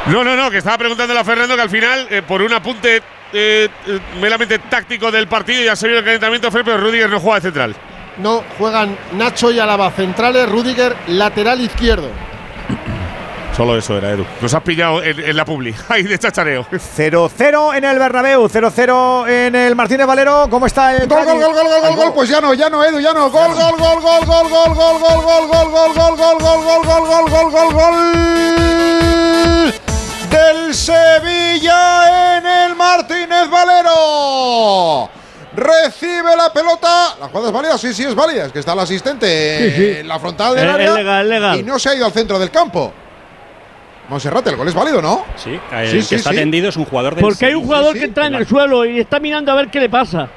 No, 0.05 0.23
no, 0.23 0.35
no, 0.35 0.51
que 0.51 0.57
estaba 0.59 0.77
preguntándole 0.77 1.19
a 1.19 1.23
Fernando 1.23 1.55
que 1.55 1.61
al 1.61 1.69
final, 1.69 2.07
eh, 2.09 2.21
por 2.21 2.41
un 2.41 2.53
apunte 2.53 3.01
eh, 3.33 3.69
eh, 3.87 3.99
meramente 4.19 4.59
táctico 4.59 5.11
del 5.11 5.27
partido, 5.27 5.63
ya 5.63 5.75
se 5.75 5.87
vio 5.87 5.99
el 5.99 6.03
calentamiento, 6.05 6.51
Fred, 6.51 6.63
pero 6.65 6.77
Rudiger 6.77 7.09
no 7.09 7.19
juega 7.19 7.35
de 7.35 7.41
central. 7.41 7.75
No, 8.17 8.43
juegan 8.57 8.97
Nacho 9.13 9.51
y 9.51 9.59
Alaba 9.59 9.91
centrales, 9.91 10.49
Rudiger 10.49 10.95
lateral 11.07 11.61
izquierdo. 11.61 12.09
Solo 13.55 13.77
eso 13.77 13.97
era, 13.97 14.11
Edu. 14.11 14.25
Nos 14.41 14.53
has 14.53 14.63
pillado 14.63 15.03
en, 15.03 15.19
en 15.19 15.35
la 15.35 15.43
publi. 15.43 15.75
Ahí 15.89 16.03
de 16.03 16.17
chachareo. 16.17 16.65
0-0 16.71 17.75
en 17.75 17.83
el 17.83 17.99
Bernabéu, 17.99 18.47
0-0 18.47 19.27
en 19.27 19.53
el 19.53 19.75
Martínez 19.75 20.07
Valero. 20.07 20.47
¿Cómo 20.49 20.65
está 20.65 20.95
el 20.95 21.09
Gol, 21.09 21.25
gol, 21.25 21.39
gol, 21.39 21.53
gol, 21.53 21.53
gol, 21.53 21.81
gol, 21.81 21.95
gol. 21.97 22.13
Pues 22.13 22.29
ya 22.29 22.39
no, 22.39 22.53
ya 22.53 22.69
no, 22.69 22.81
Edu, 22.85 23.01
ya 23.01 23.11
no. 23.13 23.29
Gol, 23.29 23.53
gol, 23.53 23.77
gol, 23.77 23.99
gol, 24.01 24.25
gol, 24.25 24.49
gol, 24.49 24.73
gol, 24.73 24.99
gol, 24.99 25.21
gol, 25.25 25.51
gol, 25.51 25.69
gol, 25.73 25.93
gol, 25.93 26.39
gol, 26.39 26.63
gol, 26.63 26.83
gol, 26.85 27.29
gol, 27.29 27.29
gol, 27.29 27.51
gol, 27.51 27.73
gol. 27.73 29.19
Del 30.29 30.73
Sevilla 30.75 32.37
en 32.37 32.45
el 32.45 32.75
Martínez 32.75 33.49
Valero. 33.49 35.09
Recibe 35.55 36.35
la 36.37 36.51
pelota. 36.53 37.15
La 37.19 37.27
jugada 37.27 37.47
es 37.47 37.53
válida, 37.53 37.77
sí, 37.77 37.93
sí 37.93 38.03
es 38.03 38.13
válida. 38.15 38.45
Es 38.45 38.51
que 38.51 38.59
está 38.59 38.73
el 38.73 38.79
asistente 38.79 39.57
Sí, 39.57 39.75
sí. 39.75 39.99
en 39.99 40.07
la 40.07 40.19
frontal 40.19 40.55
del 40.55 40.67
Es- 40.67 40.73
área 40.73 40.89
es 40.89 40.95
legal, 40.95 41.23
es 41.25 41.29
legal. 41.29 41.59
y 41.59 41.63
no 41.63 41.79
se 41.79 41.89
ha 41.89 41.95
ido 41.95 42.05
al 42.05 42.11
centro 42.11 42.37
del 42.37 42.51
campo. 42.51 42.93
Monserrate, 44.09 44.49
el 44.51 44.55
gol 44.55 44.67
es 44.67 44.73
válido, 44.73 45.01
¿no? 45.01 45.23
Sí, 45.35 45.59
el 45.71 46.07
que 46.07 46.15
está 46.15 46.31
tendido 46.31 46.69
es 46.69 46.77
un 46.77 46.85
jugador 46.85 47.13
del 47.15 47.21
Porque 47.23 47.45
hay 47.45 47.53
un 47.53 47.63
jugador 47.63 47.93
que 47.93 48.05
está 48.05 48.25
en 48.27 48.35
el 48.35 48.47
suelo 48.47 48.85
y 48.85 48.99
está 48.99 49.19
mirando 49.19 49.51
a 49.51 49.55
ver 49.55 49.69
qué 49.69 49.79
le 49.79 49.89
pasa. 49.89 50.27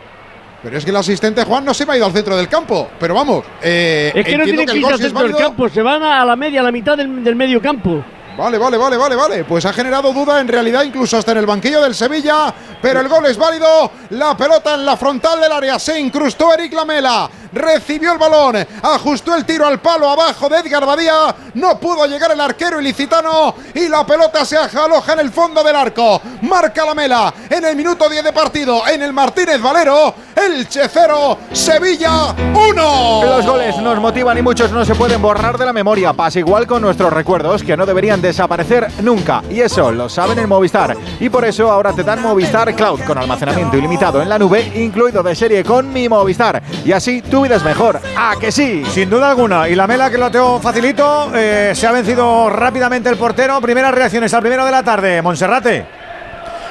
Pero 0.63 0.77
es 0.79 0.85
que 0.85 0.91
el 0.91 0.97
asistente 0.97 1.43
Juan 1.45 1.65
no 1.65 1.75
se 1.75 1.85
me 1.87 1.95
ha 1.95 1.97
ido 1.97 2.07
al 2.07 2.13
centro 2.13 2.37
del 2.37 2.49
campo. 2.49 2.89
Pero 3.01 3.15
vamos, 3.15 3.45
eh, 3.63 4.13
Es 4.15 4.25
que 4.27 4.37
no 4.39 4.45
tienen 4.45 4.67
que 4.67 4.73
el 4.73 4.79
irse 4.79 4.85
gol 4.85 4.93
al 4.93 4.99
sí 4.99 5.05
centro 5.05 5.23
del 5.27 5.37
campo, 5.37 5.69
se 5.69 5.83
van 5.83 6.03
a 6.03 6.25
la 6.25 6.37
media, 6.37 6.61
a 6.61 6.65
la 6.65 6.71
mitad 6.73 6.97
del, 6.97 7.25
del 7.25 7.35
medio 7.35 7.61
campo. 7.61 8.05
Vale, 8.37 8.57
vale, 8.57 8.79
vale, 8.79 8.97
vale, 8.97 9.15
vale. 9.17 9.45
Pues 9.45 9.67
ha 9.67 9.73
generado 9.73 10.13
duda 10.13 10.41
en 10.41 10.49
realidad 10.49 10.83
incluso 10.85 11.19
hasta 11.19 11.33
en 11.33 11.39
el 11.39 11.47
banquillo 11.47 11.83
del 11.83 11.95
Sevilla, 11.95 12.53
pero 12.81 13.01
el 13.01 13.09
gol 13.09 13.27
es 13.27 13.37
válido. 13.37 13.91
La 14.11 14.37
pelota 14.37 14.75
en 14.75 14.87
la 14.87 14.97
frontal 14.97 15.41
del 15.41 15.53
área 15.53 15.79
se 15.79 16.01
incrustó 16.01 16.55
Eric 16.55 16.73
Lamela. 16.73 17.29
Recibió 17.53 18.13
el 18.13 18.19
balón, 18.19 18.67
ajustó 18.83 19.35
el 19.35 19.45
tiro 19.45 19.67
al 19.67 19.79
palo 19.79 20.09
abajo 20.09 20.49
de 20.49 20.61
Edgar 20.61 20.87
Badía. 20.87 21.35
No 21.55 21.79
pudo 21.79 22.07
llegar 22.07 22.33
el 22.33 22.41
arquero 22.41 22.81
ilicitano 22.81 23.55
y 23.75 23.89
la 23.89 24.07
pelota 24.07 24.47
se 24.47 24.57
aloja 24.57 25.13
en 25.13 25.21
el 25.21 25.31
fondo 25.31 25.63
del 25.63 25.77
arco. 25.77 26.23
Marca 26.41 26.87
Lamela 26.87 27.35
en 27.51 27.65
el 27.67 27.77
minuto 27.77 28.09
10 28.09 28.25
de 28.25 28.33
partido 28.33 28.89
en 28.89 29.03
el 29.03 29.13
Martínez 29.13 29.61
Valero. 29.61 30.15
Elche 30.35 30.89
0, 30.89 31.39
Sevilla 31.53 32.35
1. 32.55 33.21
Los 33.23 33.47
goles 33.47 33.77
nos 33.77 34.01
motivan 34.01 34.39
y 34.39 34.43
muchos 34.43 34.73
no 34.73 34.83
se 34.87 34.95
pueden 34.95 35.21
borrar 35.21 35.59
de 35.59 35.67
la 35.67 35.75
memoria. 35.75 36.15
Pasa 36.15 36.39
igual 36.39 36.67
con 36.67 36.81
nuestros 36.81 37.13
recuerdos 37.13 37.63
que 37.63 37.77
no 37.77 37.85
deberían 37.85 38.22
desaparecer 38.23 38.89
nunca. 39.03 39.43
Y 39.51 39.61
eso 39.61 39.93
lo 39.93 40.09
saben 40.09 40.39
en 40.39 40.49
Movistar. 40.49 40.97
Y 41.21 41.29
por 41.29 41.45
eso 41.45 41.71
ahora 41.71 41.93
te 41.93 42.03
dan 42.03 42.23
Movistar 42.23 42.75
Cloud 42.75 43.01
con 43.07 43.19
almacenamiento 43.19 43.77
ilimitado 43.77 44.23
en 44.23 44.29
la 44.29 44.39
nube, 44.39 44.73
incluido 44.77 45.23
de 45.23 45.35
serie 45.35 45.65
con 45.65 45.93
mi 45.93 46.09
Movistar. 46.09 46.63
Y 46.85 46.93
así 46.93 47.21
tu 47.23 47.43
vida 47.43 47.57
es 47.57 47.65
mejor. 47.65 48.01
¿A 48.17 48.37
que 48.41 48.51
sí? 48.51 48.85
Sin 48.91 49.11
duda 49.11 49.31
alguna. 49.31 49.69
Y 49.69 49.75
la 49.75 49.87
mela 49.87 50.11
que 50.11 50.19
lo 50.19 50.31
tengo 50.31 50.61
facilito, 50.61 51.31
eh, 51.35 51.73
se 51.75 51.87
ha 51.87 51.93
vencido 51.93 52.49
rápidamente 52.49 53.09
el 53.09 53.17
portero. 53.17 53.61
Primeras 53.61 53.93
reacciones 53.93 54.33
al 54.33 54.41
primero 54.41 54.65
de 54.65 54.71
la 54.71 54.83
tarde. 54.83 55.21
Monserrate. 55.21 55.85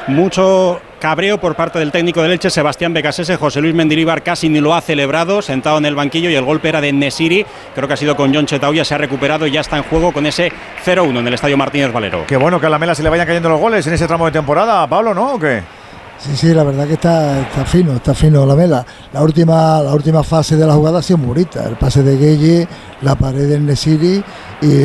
Mucho 0.07 0.81
cabreo 1.01 1.39
por 1.39 1.55
parte 1.55 1.79
del 1.79 1.91
técnico 1.91 2.21
del 2.21 2.31
Elche, 2.31 2.49
Sebastián 2.49 2.93
Becasese. 2.93 3.35
José 3.35 3.59
Luis 3.59 3.73
Mendilibar 3.73 4.23
casi 4.23 4.47
ni 4.47 4.61
lo 4.61 4.73
ha 4.73 4.81
celebrado, 4.81 5.41
sentado 5.41 5.79
en 5.79 5.85
el 5.85 5.95
banquillo 5.95 6.29
y 6.29 6.35
el 6.35 6.45
golpe 6.45 6.69
era 6.69 6.79
de 6.79 6.93
Nesiri. 6.93 7.45
Creo 7.75 7.87
que 7.87 7.95
ha 7.95 7.97
sido 7.97 8.15
con 8.15 8.33
John 8.33 8.45
Chetauya, 8.45 8.85
se 8.85 8.93
ha 8.93 8.97
recuperado 8.99 9.47
y 9.47 9.51
ya 9.51 9.61
está 9.61 9.77
en 9.77 9.83
juego 9.83 10.13
con 10.13 10.25
ese 10.27 10.51
0-1 10.85 11.19
en 11.19 11.27
el 11.27 11.33
Estadio 11.33 11.57
Martínez 11.57 11.91
Valero. 11.91 12.25
Qué 12.27 12.37
bueno 12.37 12.59
que 12.59 12.67
a 12.67 12.69
la 12.69 12.79
mela 12.79 12.93
se 12.93 13.01
le 13.03 13.09
vayan 13.09 13.25
cayendo 13.25 13.49
los 13.49 13.59
goles 13.59 13.85
en 13.87 13.93
ese 13.93 14.07
tramo 14.07 14.27
de 14.27 14.31
temporada, 14.31 14.87
Pablo, 14.87 15.13
¿no? 15.13 15.33
¿O 15.33 15.39
qué? 15.39 15.63
Sí, 16.23 16.37
sí, 16.37 16.53
la 16.53 16.63
verdad 16.63 16.85
que 16.85 16.93
está, 16.93 17.41
está 17.41 17.65
fino, 17.65 17.93
está 17.93 18.13
fino 18.13 18.45
la 18.45 18.55
mela. 18.55 18.85
La 19.11 19.23
última, 19.23 19.81
la 19.81 19.91
última 19.95 20.21
fase 20.21 20.55
de 20.55 20.67
la 20.67 20.75
jugada 20.75 20.99
ha 20.99 21.01
sido 21.01 21.17
muy 21.17 21.29
bonita. 21.29 21.67
El 21.67 21.77
pase 21.77 22.03
de 22.03 22.15
Gueye, 22.15 22.67
la 23.01 23.15
pared 23.15 23.49
del 23.49 23.65
Nesiri 23.65 24.23
y, 24.61 24.83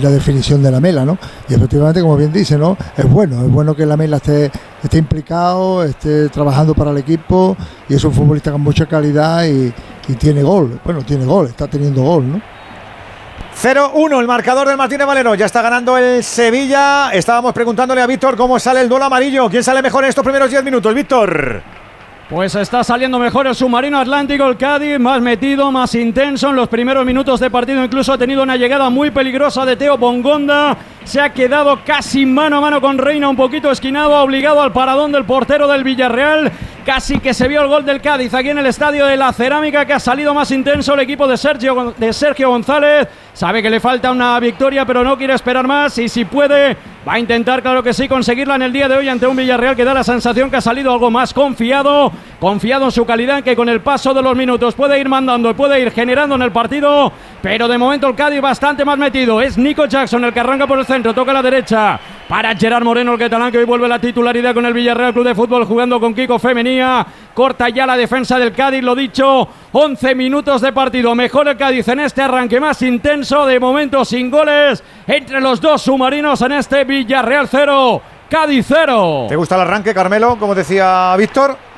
la 0.00 0.10
definición 0.10 0.62
de 0.62 0.70
la 0.70 0.78
mela, 0.78 1.04
¿no? 1.04 1.18
Y 1.48 1.54
efectivamente, 1.54 2.00
como 2.00 2.16
bien 2.16 2.32
dice, 2.32 2.56
¿no? 2.56 2.76
Es 2.96 3.10
bueno, 3.10 3.44
es 3.44 3.50
bueno 3.50 3.74
que 3.74 3.84
la 3.84 3.96
mela 3.96 4.18
esté, 4.18 4.52
esté 4.80 4.98
implicado, 4.98 5.82
esté 5.82 6.28
trabajando 6.28 6.72
para 6.72 6.92
el 6.92 6.98
equipo 6.98 7.56
y 7.88 7.94
es 7.94 8.04
un 8.04 8.12
futbolista 8.12 8.52
con 8.52 8.60
mucha 8.60 8.86
calidad 8.86 9.46
y 9.46 9.72
tiene 10.20 10.44
gol. 10.44 10.80
Bueno, 10.84 11.02
tiene 11.02 11.24
gol, 11.24 11.46
está 11.46 11.66
teniendo 11.66 12.02
gol, 12.02 12.30
¿no? 12.30 12.59
0-1 13.56 14.20
el 14.20 14.26
marcador 14.26 14.68
del 14.68 14.76
Martínez 14.76 15.06
Valero. 15.06 15.34
Ya 15.34 15.46
está 15.46 15.62
ganando 15.62 15.96
el 15.98 16.22
Sevilla. 16.24 17.10
Estábamos 17.12 17.52
preguntándole 17.52 18.02
a 18.02 18.06
Víctor 18.06 18.36
cómo 18.36 18.58
sale 18.58 18.80
el 18.80 18.88
duelo 18.88 19.04
amarillo. 19.04 19.48
¿Quién 19.48 19.64
sale 19.64 19.82
mejor 19.82 20.04
en 20.04 20.10
estos 20.10 20.24
primeros 20.24 20.50
10 20.50 20.64
minutos? 20.64 20.94
Víctor. 20.94 21.79
Pues 22.30 22.54
está 22.54 22.84
saliendo 22.84 23.18
mejor 23.18 23.48
el 23.48 23.56
submarino 23.56 23.98
Atlántico, 23.98 24.46
el 24.46 24.56
Cádiz, 24.56 25.00
más 25.00 25.20
metido, 25.20 25.72
más 25.72 25.96
intenso 25.96 26.50
en 26.50 26.54
los 26.54 26.68
primeros 26.68 27.04
minutos 27.04 27.40
de 27.40 27.50
partido. 27.50 27.84
Incluso 27.84 28.12
ha 28.12 28.18
tenido 28.18 28.44
una 28.44 28.56
llegada 28.56 28.88
muy 28.88 29.10
peligrosa 29.10 29.66
de 29.66 29.74
Teo 29.74 29.98
Bongonda. 29.98 30.76
Se 31.02 31.20
ha 31.20 31.32
quedado 31.32 31.80
casi 31.84 32.24
mano 32.26 32.58
a 32.58 32.60
mano 32.60 32.80
con 32.80 32.98
Reina, 32.98 33.28
un 33.28 33.34
poquito 33.34 33.68
esquinado, 33.68 34.14
obligado 34.22 34.62
al 34.62 34.72
paradón 34.72 35.10
del 35.10 35.24
portero 35.24 35.66
del 35.66 35.82
Villarreal. 35.82 36.52
Casi 36.86 37.18
que 37.18 37.34
se 37.34 37.48
vio 37.48 37.62
el 37.62 37.68
gol 37.68 37.84
del 37.84 38.00
Cádiz 38.00 38.32
aquí 38.32 38.50
en 38.50 38.58
el 38.58 38.66
estadio 38.66 39.06
de 39.06 39.16
la 39.16 39.32
Cerámica, 39.32 39.84
que 39.84 39.92
ha 39.92 40.00
salido 40.00 40.32
más 40.32 40.52
intenso 40.52 40.94
el 40.94 41.00
equipo 41.00 41.26
de 41.26 41.36
Sergio, 41.36 41.94
de 41.96 42.12
Sergio 42.12 42.48
González. 42.50 43.08
Sabe 43.34 43.60
que 43.60 43.70
le 43.70 43.80
falta 43.80 44.10
una 44.12 44.38
victoria, 44.38 44.86
pero 44.86 45.02
no 45.02 45.18
quiere 45.18 45.34
esperar 45.34 45.66
más. 45.66 45.98
Y 45.98 46.08
si 46.08 46.24
puede, 46.24 46.76
va 47.06 47.14
a 47.14 47.18
intentar, 47.18 47.60
claro 47.60 47.82
que 47.82 47.92
sí, 47.92 48.08
conseguirla 48.08 48.54
en 48.54 48.62
el 48.62 48.72
día 48.72 48.88
de 48.88 48.96
hoy 48.96 49.08
ante 49.08 49.26
un 49.26 49.36
Villarreal 49.36 49.76
que 49.76 49.84
da 49.84 49.94
la 49.94 50.04
sensación 50.04 50.48
que 50.48 50.56
ha 50.56 50.60
salido 50.60 50.92
algo 50.92 51.10
más 51.10 51.34
confiado. 51.34 52.12
Confiado 52.40 52.86
en 52.86 52.90
su 52.90 53.04
calidad, 53.04 53.42
que 53.42 53.54
con 53.54 53.68
el 53.68 53.80
paso 53.80 54.14
de 54.14 54.22
los 54.22 54.34
minutos 54.34 54.74
puede 54.74 54.98
ir 54.98 55.08
mandando 55.08 55.50
puede 55.54 55.80
ir 55.80 55.90
generando 55.92 56.34
en 56.34 56.42
el 56.42 56.52
partido. 56.52 57.12
Pero 57.42 57.68
de 57.68 57.78
momento 57.78 58.08
el 58.08 58.14
Cádiz 58.14 58.40
bastante 58.40 58.84
más 58.84 58.98
metido. 58.98 59.40
Es 59.40 59.56
Nico 59.58 59.86
Jackson 59.86 60.24
el 60.24 60.32
que 60.32 60.40
arranca 60.40 60.66
por 60.66 60.78
el 60.78 60.86
centro, 60.86 61.14
toca 61.14 61.30
a 61.30 61.34
la 61.34 61.42
derecha. 61.42 62.00
Para 62.28 62.54
Gerard 62.54 62.84
Moreno, 62.84 63.12
el 63.12 63.18
catalán 63.18 63.50
que 63.50 63.58
hoy 63.58 63.64
vuelve 63.64 63.88
la 63.88 63.98
titularidad 63.98 64.54
con 64.54 64.64
el 64.64 64.72
Villarreal 64.72 65.12
Club 65.12 65.26
de 65.26 65.34
Fútbol 65.34 65.64
jugando 65.64 65.98
con 65.98 66.14
Kiko 66.14 66.38
Femenía. 66.38 67.06
Corta 67.34 67.68
ya 67.68 67.86
la 67.86 67.96
defensa 67.96 68.38
del 68.38 68.52
Cádiz, 68.52 68.82
lo 68.82 68.94
dicho. 68.94 69.48
11 69.72 70.14
minutos 70.14 70.60
de 70.60 70.72
partido. 70.72 71.14
Mejor 71.14 71.48
el 71.48 71.56
Cádiz 71.56 71.88
en 71.88 72.00
este 72.00 72.22
arranque 72.22 72.60
más 72.60 72.80
intenso. 72.82 73.46
De 73.46 73.58
momento 73.58 74.04
sin 74.04 74.30
goles 74.30 74.82
entre 75.06 75.40
los 75.40 75.60
dos 75.60 75.82
submarinos 75.82 76.40
en 76.42 76.52
este 76.52 76.84
Villarreal 76.84 77.48
0. 77.48 78.02
Cádiz 78.30 78.64
0. 78.68 79.26
¿Te 79.28 79.36
gusta 79.36 79.56
el 79.56 79.62
arranque, 79.62 79.92
Carmelo? 79.92 80.36
Como 80.38 80.54
decía 80.54 81.14
Víctor. 81.16 81.69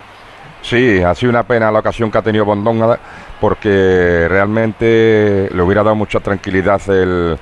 Sí, 0.62 1.02
ha 1.02 1.14
sido 1.14 1.30
una 1.30 1.42
pena 1.42 1.70
la 1.72 1.80
ocasión 1.80 2.10
que 2.10 2.18
ha 2.18 2.22
tenido 2.22 2.44
Bondón 2.44 2.96
porque 3.40 4.26
realmente 4.28 5.48
le 5.52 5.62
hubiera 5.62 5.82
dado 5.82 5.96
mucha 5.96 6.20
tranquilidad 6.20 6.80
el, 6.88 7.36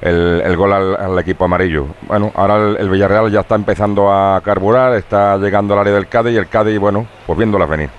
el- 0.00 0.56
gol 0.56 0.72
al, 0.72 0.96
al 0.96 1.18
equipo 1.18 1.44
amarillo. 1.44 1.86
Bueno, 2.02 2.30
ahora 2.34 2.56
el, 2.56 2.76
el 2.76 2.88
Villarreal 2.88 3.30
ya 3.30 3.40
está 3.40 3.56
empezando 3.56 4.12
a 4.12 4.40
carburar, 4.40 4.94
está 4.94 5.36
llegando 5.36 5.74
al 5.74 5.80
área 5.80 5.94
del 5.94 6.06
Cádiz 6.08 6.32
y 6.34 6.36
el 6.36 6.48
Cádiz, 6.48 6.78
bueno, 6.78 7.06
pues 7.26 7.36
viéndolas 7.36 7.68
venir. 7.68 7.90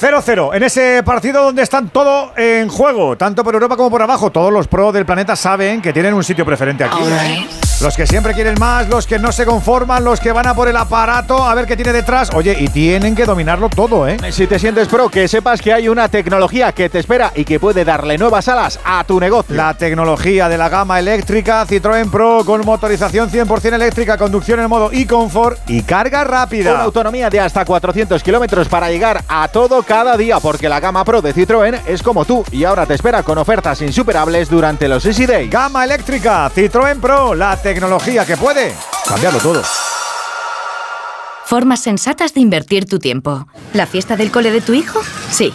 0-0 0.00 0.54
en 0.54 0.62
ese 0.62 1.02
partido 1.02 1.44
donde 1.44 1.62
están 1.62 1.88
todo 1.88 2.32
en 2.36 2.68
juego, 2.68 3.16
tanto 3.16 3.42
por 3.42 3.54
Europa 3.54 3.76
como 3.76 3.90
por 3.90 4.02
abajo. 4.02 4.30
Todos 4.30 4.52
los 4.52 4.68
pros 4.68 4.92
del 4.92 5.06
planeta 5.06 5.36
saben 5.36 5.80
que 5.80 5.92
tienen 5.92 6.12
un 6.12 6.22
sitio 6.22 6.44
preferente 6.44 6.84
aquí. 6.84 6.98
Los 7.80 7.94
que 7.94 8.06
siempre 8.06 8.32
quieren 8.32 8.54
más, 8.58 8.88
los 8.88 9.06
que 9.06 9.18
no 9.18 9.32
se 9.32 9.44
conforman, 9.44 10.02
los 10.02 10.18
que 10.18 10.32
van 10.32 10.46
a 10.46 10.54
por 10.54 10.66
el 10.66 10.76
aparato 10.76 11.44
a 11.44 11.54
ver 11.54 11.66
qué 11.66 11.76
tiene 11.76 11.92
detrás. 11.92 12.30
Oye, 12.34 12.56
y 12.58 12.68
tienen 12.68 13.14
que 13.14 13.26
dominarlo 13.26 13.68
todo, 13.68 14.08
¿eh? 14.08 14.16
Si 14.30 14.46
te 14.46 14.58
sientes 14.58 14.88
pro, 14.88 15.10
que 15.10 15.28
sepas 15.28 15.60
que 15.60 15.74
hay 15.74 15.88
una 15.88 16.08
tecnología 16.08 16.72
que 16.72 16.88
te 16.88 16.98
espera 16.98 17.32
y 17.34 17.44
que 17.44 17.60
puede 17.60 17.84
darle 17.84 18.16
nuevas 18.16 18.48
alas 18.48 18.80
a 18.82 19.04
tu 19.04 19.20
negocio. 19.20 19.54
La 19.54 19.74
tecnología 19.74 20.48
de 20.48 20.56
la 20.56 20.70
gama 20.70 20.98
eléctrica 20.98 21.66
Citroën 21.66 22.10
Pro 22.10 22.44
con 22.46 22.64
motorización 22.64 23.30
100% 23.30 23.74
eléctrica, 23.74 24.16
conducción 24.16 24.60
en 24.60 24.70
modo 24.70 24.90
e-comfort 24.90 25.58
y 25.68 25.82
carga 25.82 26.24
rápida. 26.24 26.72
Una 26.72 26.84
autonomía 26.84 27.28
de 27.28 27.40
hasta 27.40 27.64
400 27.66 28.22
kilómetros 28.22 28.68
para 28.68 28.88
llegar 28.88 29.22
a 29.28 29.48
todo 29.48 29.82
cada 29.86 30.16
día, 30.16 30.40
porque 30.40 30.68
la 30.68 30.80
gama 30.80 31.04
Pro 31.04 31.22
de 31.22 31.34
Citroën 31.34 31.80
es 31.86 32.02
como 32.02 32.24
tú 32.24 32.44
y 32.50 32.64
ahora 32.64 32.84
te 32.86 32.94
espera 32.94 33.22
con 33.22 33.38
ofertas 33.38 33.80
insuperables 33.82 34.50
durante 34.50 34.88
los 34.88 35.06
Easy 35.06 35.26
Days. 35.26 35.50
Gama 35.50 35.84
eléctrica 35.84 36.50
Citroën 36.50 37.00
Pro, 37.00 37.34
la 37.34 37.56
tecnología 37.56 38.26
que 38.26 38.36
puede 38.36 38.74
cambiarlo 39.08 39.38
todo. 39.38 39.62
Formas 41.44 41.80
sensatas 41.80 42.34
de 42.34 42.40
invertir 42.40 42.86
tu 42.86 42.98
tiempo. 42.98 43.46
¿La 43.72 43.86
fiesta 43.86 44.16
del 44.16 44.32
cole 44.32 44.50
de 44.50 44.60
tu 44.60 44.74
hijo? 44.74 45.00
Sí. 45.30 45.54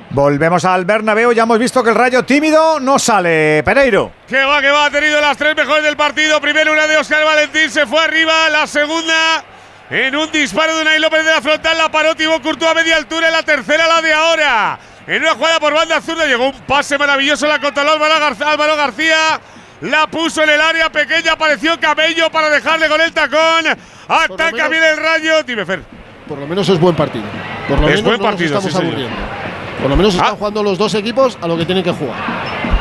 Volvemos 0.13 0.65
al 0.65 0.83
Bernabéu, 0.83 1.31
ya 1.31 1.43
hemos 1.43 1.57
visto 1.57 1.81
que 1.81 1.89
el 1.91 1.95
rayo 1.95 2.23
tímido 2.23 2.81
no 2.81 2.99
sale. 2.99 3.63
Pereiro. 3.63 4.11
Que 4.27 4.43
va, 4.43 4.59
que 4.59 4.69
va, 4.69 4.85
ha 4.85 4.91
tenido 4.91 5.21
las 5.21 5.37
tres 5.37 5.55
mejores 5.55 5.83
del 5.83 5.95
partido. 5.95 6.41
Primero 6.41 6.73
una 6.73 6.85
de 6.85 6.97
Oscar 6.97 7.23
Valentín, 7.23 7.69
se 7.71 7.87
fue 7.87 8.03
arriba. 8.03 8.49
La 8.49 8.67
segunda 8.67 9.41
en 9.89 10.13
un 10.15 10.29
disparo 10.29 10.75
de 10.75 10.81
Unai 10.81 10.99
López 10.99 11.23
de 11.23 11.31
la 11.31 11.41
frontal, 11.41 11.77
la 11.77 11.89
paró 11.89 12.13
Thibaut 12.13 12.41
Courtois 12.43 12.71
a 12.71 12.73
media 12.73 12.97
altura. 12.97 13.29
Y 13.29 13.31
la 13.31 13.43
tercera, 13.43 13.87
la 13.87 14.01
de 14.01 14.13
ahora. 14.13 14.79
En 15.07 15.21
una 15.21 15.33
jugada 15.33 15.59
por 15.61 15.73
banda 15.73 16.01
zurda 16.01 16.25
llegó 16.25 16.49
un 16.49 16.59
pase 16.61 16.97
maravilloso, 16.97 17.47
la 17.47 17.59
controló 17.59 17.93
Álvaro 17.93 18.19
García, 18.19 18.51
Álvaro 18.51 18.75
García. 18.75 19.39
La 19.81 20.07
puso 20.07 20.43
en 20.43 20.49
el 20.49 20.61
área 20.61 20.91
pequeña, 20.91 21.31
apareció 21.31 21.79
Cabello 21.79 22.29
para 22.29 22.49
dejarle 22.49 22.89
con 22.89 22.99
el 22.99 23.13
tacón. 23.13 23.65
Ataca 24.09 24.67
bien 24.67 24.83
el 24.83 24.97
rayo. 24.97 25.41
Dime, 25.43 25.65
Fer. 25.65 25.81
Por 26.27 26.37
lo 26.37 26.47
menos 26.47 26.67
es 26.69 26.79
buen 26.79 26.95
partido. 26.95 27.25
Por 27.67 27.79
lo 27.79 27.87
Es 27.89 27.95
menos 27.95 28.03
buen 28.03 28.17
no 28.17 28.23
nos 28.23 28.31
partido, 28.31 28.59
estamos 28.59 28.73
sí, 28.73 28.91
señor. 28.91 29.09
Por 29.81 29.89
lo 29.89 29.95
menos 29.95 30.13
están 30.13 30.35
jugando 30.35 30.61
los 30.61 30.77
dos 30.77 30.93
equipos 30.93 31.37
a 31.41 31.47
lo 31.47 31.57
que 31.57 31.65
tienen 31.65 31.83
que 31.83 31.91
jugar. 31.91 32.15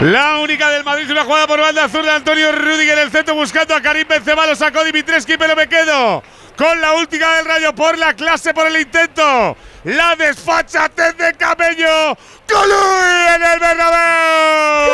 La 0.02 0.38
única 0.38 0.68
del 0.68 0.84
Madrid, 0.84 1.10
una 1.10 1.24
jugada 1.24 1.46
por 1.46 1.58
banda 1.60 1.84
azul 1.84 2.02
de 2.02 2.10
Antonio 2.10 2.52
Rudiger 2.52 2.98
en 2.98 3.04
el 3.04 3.10
centro 3.10 3.34
buscando 3.34 3.74
a 3.74 3.80
Karim 3.80 4.06
Benzema, 4.06 4.46
lo 4.46 4.54
sacó 4.54 4.84
Dimitrescu, 4.84 5.32
pero 5.38 5.56
me 5.56 5.66
quedo 5.66 6.22
con 6.56 6.78
la 6.78 6.92
última 6.92 7.36
del 7.36 7.46
Rayo 7.46 7.74
por 7.74 7.96
la 7.96 8.12
clase, 8.12 8.52
por 8.52 8.66
el 8.66 8.78
intento. 8.78 9.56
La 9.84 10.14
desfachatez 10.14 11.16
de 11.16 11.32
Cabello. 11.32 12.14
¡Colui 12.46 13.34
en 13.34 13.42
el 13.42 13.60
Bernabéu! 13.60 14.90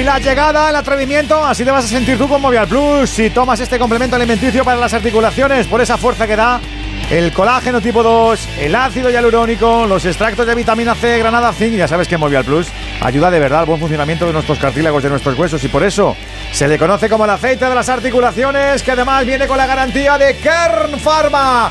Y 0.00 0.04
la 0.04 0.18
llegada, 0.18 0.70
el 0.70 0.76
atrevimiento, 0.76 1.44
así 1.44 1.64
te 1.64 1.70
vas 1.70 1.84
a 1.84 1.88
sentir 1.88 2.16
tú 2.16 2.26
con 2.26 2.40
Movial 2.40 2.66
Plus 2.66 3.10
si 3.10 3.28
tomas 3.28 3.60
este 3.60 3.78
complemento 3.78 4.16
alimenticio 4.16 4.64
para 4.64 4.80
las 4.80 4.94
articulaciones 4.94 5.66
por 5.66 5.82
esa 5.82 5.98
fuerza 5.98 6.26
que 6.26 6.36
da 6.36 6.58
el 7.12 7.30
colágeno 7.32 7.82
tipo 7.82 8.02
2, 8.02 8.48
el 8.60 8.74
ácido 8.74 9.10
hialurónico, 9.10 9.84
los 9.86 10.02
extractos 10.06 10.46
de 10.46 10.54
vitamina 10.54 10.94
C, 10.94 11.18
granada, 11.18 11.52
zinc. 11.52 11.74
Ya 11.74 11.86
sabes 11.86 12.08
que 12.08 12.16
Movial 12.16 12.42
Plus 12.42 12.68
ayuda 13.02 13.30
de 13.30 13.38
verdad 13.38 13.60
al 13.60 13.66
buen 13.66 13.78
funcionamiento 13.78 14.24
de 14.24 14.32
nuestros 14.32 14.58
cartílagos, 14.58 15.02
de 15.02 15.10
nuestros 15.10 15.38
huesos 15.38 15.62
y 15.62 15.68
por 15.68 15.82
eso 15.82 16.16
se 16.52 16.66
le 16.68 16.78
conoce 16.78 17.10
como 17.10 17.24
el 17.24 17.30
aceite 17.30 17.66
de 17.66 17.74
las 17.74 17.90
articulaciones, 17.90 18.82
que 18.82 18.92
además 18.92 19.26
viene 19.26 19.46
con 19.46 19.58
la 19.58 19.66
garantía 19.66 20.16
de 20.16 20.38
Kern 20.38 20.98
Pharma. 20.98 21.70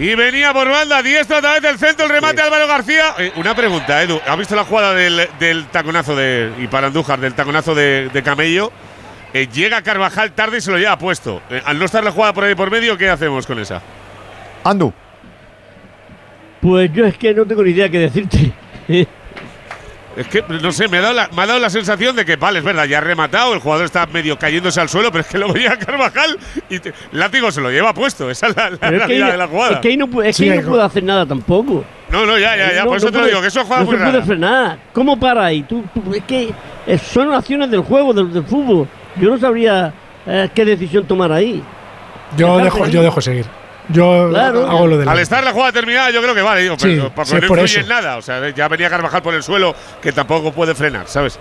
Y 0.00 0.14
venía 0.14 0.52
por 0.52 0.68
banda, 0.70 1.02
diestra 1.02 1.38
a 1.38 1.40
través 1.40 1.60
del 1.60 1.76
centro, 1.76 2.06
el 2.06 2.12
remate 2.12 2.36
de 2.36 2.42
Álvaro 2.42 2.68
García. 2.68 3.14
Eh, 3.18 3.32
una 3.34 3.56
pregunta, 3.56 4.00
Edu. 4.00 4.20
¿Has 4.24 4.38
visto 4.38 4.54
la 4.54 4.62
jugada 4.62 4.94
del, 4.94 5.28
del 5.40 5.66
taconazo 5.66 6.14
de. 6.14 6.52
y 6.58 6.68
para 6.68 6.86
Andújar, 6.86 7.18
del 7.18 7.34
taconazo 7.34 7.74
de, 7.74 8.08
de 8.12 8.22
Camello? 8.22 8.70
Eh, 9.34 9.48
llega 9.52 9.82
Carvajal 9.82 10.30
tarde 10.32 10.58
y 10.58 10.60
se 10.60 10.70
lo 10.70 10.78
lleva 10.78 10.96
puesto. 10.98 11.42
Eh, 11.50 11.60
al 11.64 11.80
no 11.80 11.84
estar 11.84 12.04
la 12.04 12.12
jugada 12.12 12.32
por 12.32 12.44
ahí 12.44 12.54
por 12.54 12.70
medio, 12.70 12.96
¿qué 12.96 13.08
hacemos 13.10 13.44
con 13.44 13.58
esa? 13.58 13.82
Andu. 14.62 14.92
Pues 16.60 16.92
yo 16.92 17.04
es 17.04 17.18
que 17.18 17.34
no 17.34 17.44
tengo 17.44 17.64
ni 17.64 17.70
idea 17.70 17.88
qué 17.88 17.98
decirte. 17.98 18.52
Es 20.18 20.26
que, 20.28 20.42
no 20.48 20.72
sé, 20.72 20.88
me 20.88 20.98
ha, 20.98 21.00
dado 21.00 21.14
la, 21.14 21.28
me 21.34 21.42
ha 21.42 21.46
dado 21.46 21.60
la 21.60 21.70
sensación 21.70 22.16
de 22.16 22.24
que, 22.24 22.36
vale, 22.36 22.58
es 22.58 22.64
verdad, 22.64 22.84
ya 22.86 22.98
ha 22.98 23.00
rematado, 23.00 23.54
el 23.54 23.60
jugador 23.60 23.84
está 23.86 24.04
medio 24.06 24.36
cayéndose 24.38 24.80
al 24.80 24.88
suelo, 24.88 25.12
pero 25.12 25.22
es 25.22 25.28
que 25.28 25.38
lo 25.38 25.52
veía 25.52 25.78
Carvajal 25.78 26.36
y 26.68 26.80
te- 26.80 26.92
látigo 27.12 27.50
se 27.52 27.60
lo 27.60 27.70
lleva 27.70 27.94
puesto. 27.94 28.28
Esa 28.28 28.48
es 28.48 28.56
la, 28.56 28.70
la 28.70 28.88
es 28.88 29.08
de 29.08 29.36
la 29.36 29.46
jugada. 29.46 29.74
Es 29.74 29.78
que 29.80 29.88
ahí 29.88 29.96
no, 29.96 30.22
es 30.22 30.36
que 30.36 30.50
ahí 30.50 30.58
no 30.60 30.68
puedo 30.68 30.82
hacer 30.82 31.04
nada 31.04 31.24
tampoco. 31.24 31.84
No, 32.10 32.26
no, 32.26 32.36
ya, 32.38 32.56
ya, 32.56 32.72
ya, 32.72 32.80
No, 32.82 32.88
por 32.88 32.96
eso 32.96 33.06
no 33.06 33.12
te 33.12 33.18
lo 33.18 33.26
digo, 33.26 33.40
que 33.40 33.46
eso 33.48 33.60
es 33.60 33.66
jugada 33.66 33.84
no 33.84 33.90
se 33.92 33.96
puede 33.98 34.22
frenar. 34.22 34.78
¿Cómo 34.92 35.20
para 35.20 35.44
ahí? 35.44 35.62
Tú, 35.62 35.84
tú- 35.94 36.12
es 36.14 36.24
que 36.24 36.52
eh, 36.86 36.98
son 36.98 37.32
acciones 37.32 37.70
del 37.70 37.80
juego, 37.82 38.12
del, 38.12 38.32
del 38.32 38.44
fútbol. 38.44 38.88
Yo 39.16 39.30
no 39.30 39.38
sabría 39.38 39.92
eh, 40.26 40.48
qué 40.54 40.64
decisión 40.64 41.04
tomar 41.04 41.30
ahí. 41.30 41.62
Yo 42.36 42.58
dejo, 42.58 42.84
ahí. 42.84 42.90
yo 42.90 43.02
dejo 43.02 43.20
seguir. 43.20 43.46
Yo 43.90 44.28
Claro. 44.30 44.66
hago 44.68 44.86
lo 44.86 44.98
de 44.98 45.04
la. 45.06 45.12
Al 45.12 45.18
estar 45.18 45.42
la 45.42 45.52
jugada 45.52 45.72
terminada, 45.72 46.10
yo 46.10 46.20
creo 46.22 46.34
que 46.34 46.42
vale, 46.42 46.62
digo, 46.62 46.76
Sí, 46.78 46.88
pero 46.96 47.10
porque 47.14 47.30
sí, 47.30 47.36
no 47.36 47.46
influye 47.46 47.80
en 47.80 47.88
nada. 47.88 48.16
O 48.18 48.22
sea, 48.22 48.48
ya 48.50 48.68
venía 48.68 48.90
Carvajal 48.90 49.22
por 49.22 49.34
el 49.34 49.42
suelo, 49.42 49.74
que 50.02 50.12
tampoco 50.12 50.52
puede 50.52 50.74
frenar, 50.74 51.08
¿sabes? 51.08 51.38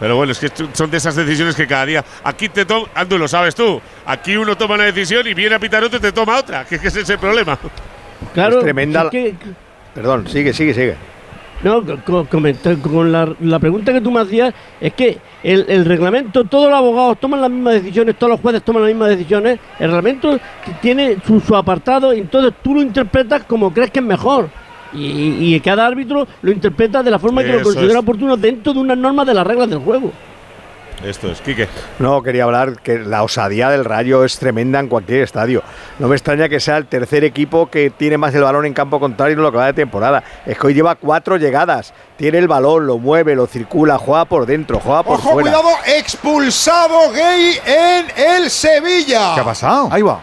Pero 0.00 0.16
bueno, 0.16 0.32
es 0.32 0.40
que 0.40 0.50
son 0.72 0.90
de 0.90 0.96
esas 0.96 1.14
decisiones 1.14 1.54
que 1.54 1.68
cada 1.68 1.86
día. 1.86 2.04
Aquí 2.24 2.48
te 2.48 2.64
toma. 2.64 2.88
Andu, 2.94 3.16
lo 3.16 3.28
sabes 3.28 3.54
tú. 3.54 3.80
Aquí 4.06 4.36
uno 4.36 4.56
toma 4.56 4.74
una 4.74 4.84
decisión 4.84 5.24
y 5.26 5.34
viene 5.34 5.54
a 5.54 5.58
pitar 5.60 5.84
otro 5.84 5.98
y 5.98 6.02
te 6.02 6.10
toma 6.12 6.36
otra. 6.36 6.64
Que, 6.68 6.80
que 6.80 6.88
ese 6.88 7.02
es 7.02 7.10
el 7.10 7.18
problema. 7.18 7.56
Claro, 8.34 8.58
Es 8.58 8.64
tremenda 8.64 9.00
es 9.00 9.04
la- 9.04 9.10
que- 9.10 9.34
Perdón, 9.94 10.26
sigue, 10.28 10.52
sigue, 10.52 10.74
sigue. 10.74 10.96
No, 11.64 11.82
con, 12.04 12.26
con 12.26 13.10
la, 13.10 13.34
la 13.40 13.58
pregunta 13.58 13.90
que 13.90 14.02
tú 14.02 14.10
me 14.10 14.20
hacías 14.20 14.52
es 14.78 14.92
que 14.92 15.18
el, 15.42 15.64
el 15.66 15.86
reglamento, 15.86 16.44
todos 16.44 16.68
los 16.68 16.78
abogados 16.78 17.18
toman 17.18 17.40
las 17.40 17.50
mismas 17.50 17.74
decisiones, 17.74 18.16
todos 18.16 18.32
los 18.32 18.40
jueces 18.40 18.62
toman 18.62 18.82
las 18.82 18.90
mismas 18.90 19.08
decisiones, 19.08 19.58
el 19.78 19.86
reglamento 19.86 20.38
tiene 20.82 21.16
su, 21.26 21.40
su 21.40 21.56
apartado 21.56 22.12
y 22.12 22.18
entonces 22.20 22.52
tú 22.62 22.74
lo 22.74 22.82
interpretas 22.82 23.44
como 23.44 23.72
crees 23.72 23.90
que 23.90 24.00
es 24.00 24.04
mejor. 24.04 24.50
Y, 24.92 25.54
y 25.54 25.60
cada 25.60 25.86
árbitro 25.86 26.28
lo 26.42 26.52
interpreta 26.52 27.02
de 27.02 27.10
la 27.10 27.18
forma 27.18 27.42
que 27.42 27.52
lo 27.52 27.62
considera 27.62 27.94
es. 27.94 27.98
oportuno 27.98 28.36
dentro 28.36 28.74
de 28.74 28.78
unas 28.80 28.98
normas 28.98 29.26
de 29.26 29.34
las 29.34 29.46
reglas 29.46 29.68
del 29.70 29.78
juego. 29.78 30.12
Esto 31.02 31.30
es, 31.30 31.40
Quique. 31.40 31.68
No, 31.98 32.22
quería 32.22 32.44
hablar 32.44 32.78
que 32.80 32.98
la 32.98 33.22
osadía 33.24 33.68
del 33.68 33.84
Rayo 33.84 34.24
es 34.24 34.38
tremenda 34.38 34.80
en 34.80 34.88
cualquier 34.88 35.22
estadio. 35.22 35.62
No 35.98 36.08
me 36.08 36.14
extraña 36.16 36.48
que 36.48 36.60
sea 36.60 36.76
el 36.78 36.86
tercer 36.86 37.24
equipo 37.24 37.68
que 37.68 37.90
tiene 37.90 38.16
más 38.16 38.34
el 38.34 38.42
balón 38.42 38.64
en 38.64 38.72
campo 38.72 38.98
contrario 39.00 39.36
en 39.36 39.42
lo 39.42 39.50
que 39.52 39.58
va 39.58 39.66
de 39.66 39.72
temporada. 39.74 40.22
Es 40.46 40.58
que 40.58 40.66
hoy 40.66 40.74
lleva 40.74 40.94
cuatro 40.94 41.36
llegadas. 41.36 41.92
Tiene 42.16 42.38
el 42.38 42.48
balón, 42.48 42.86
lo 42.86 42.96
mueve, 42.98 43.34
lo 43.34 43.46
circula, 43.46 43.98
juega 43.98 44.24
por 44.24 44.46
dentro, 44.46 44.80
juega 44.82 45.02
por 45.02 45.18
Ojo, 45.18 45.32
fuera. 45.32 45.50
cuidado, 45.50 45.76
expulsado 45.86 47.10
gay 47.12 47.58
en 47.66 48.06
el 48.16 48.50
Sevilla. 48.50 49.34
¿Qué 49.34 49.40
ha 49.40 49.44
pasado? 49.44 49.88
Ahí 49.90 50.00
va. 50.02 50.20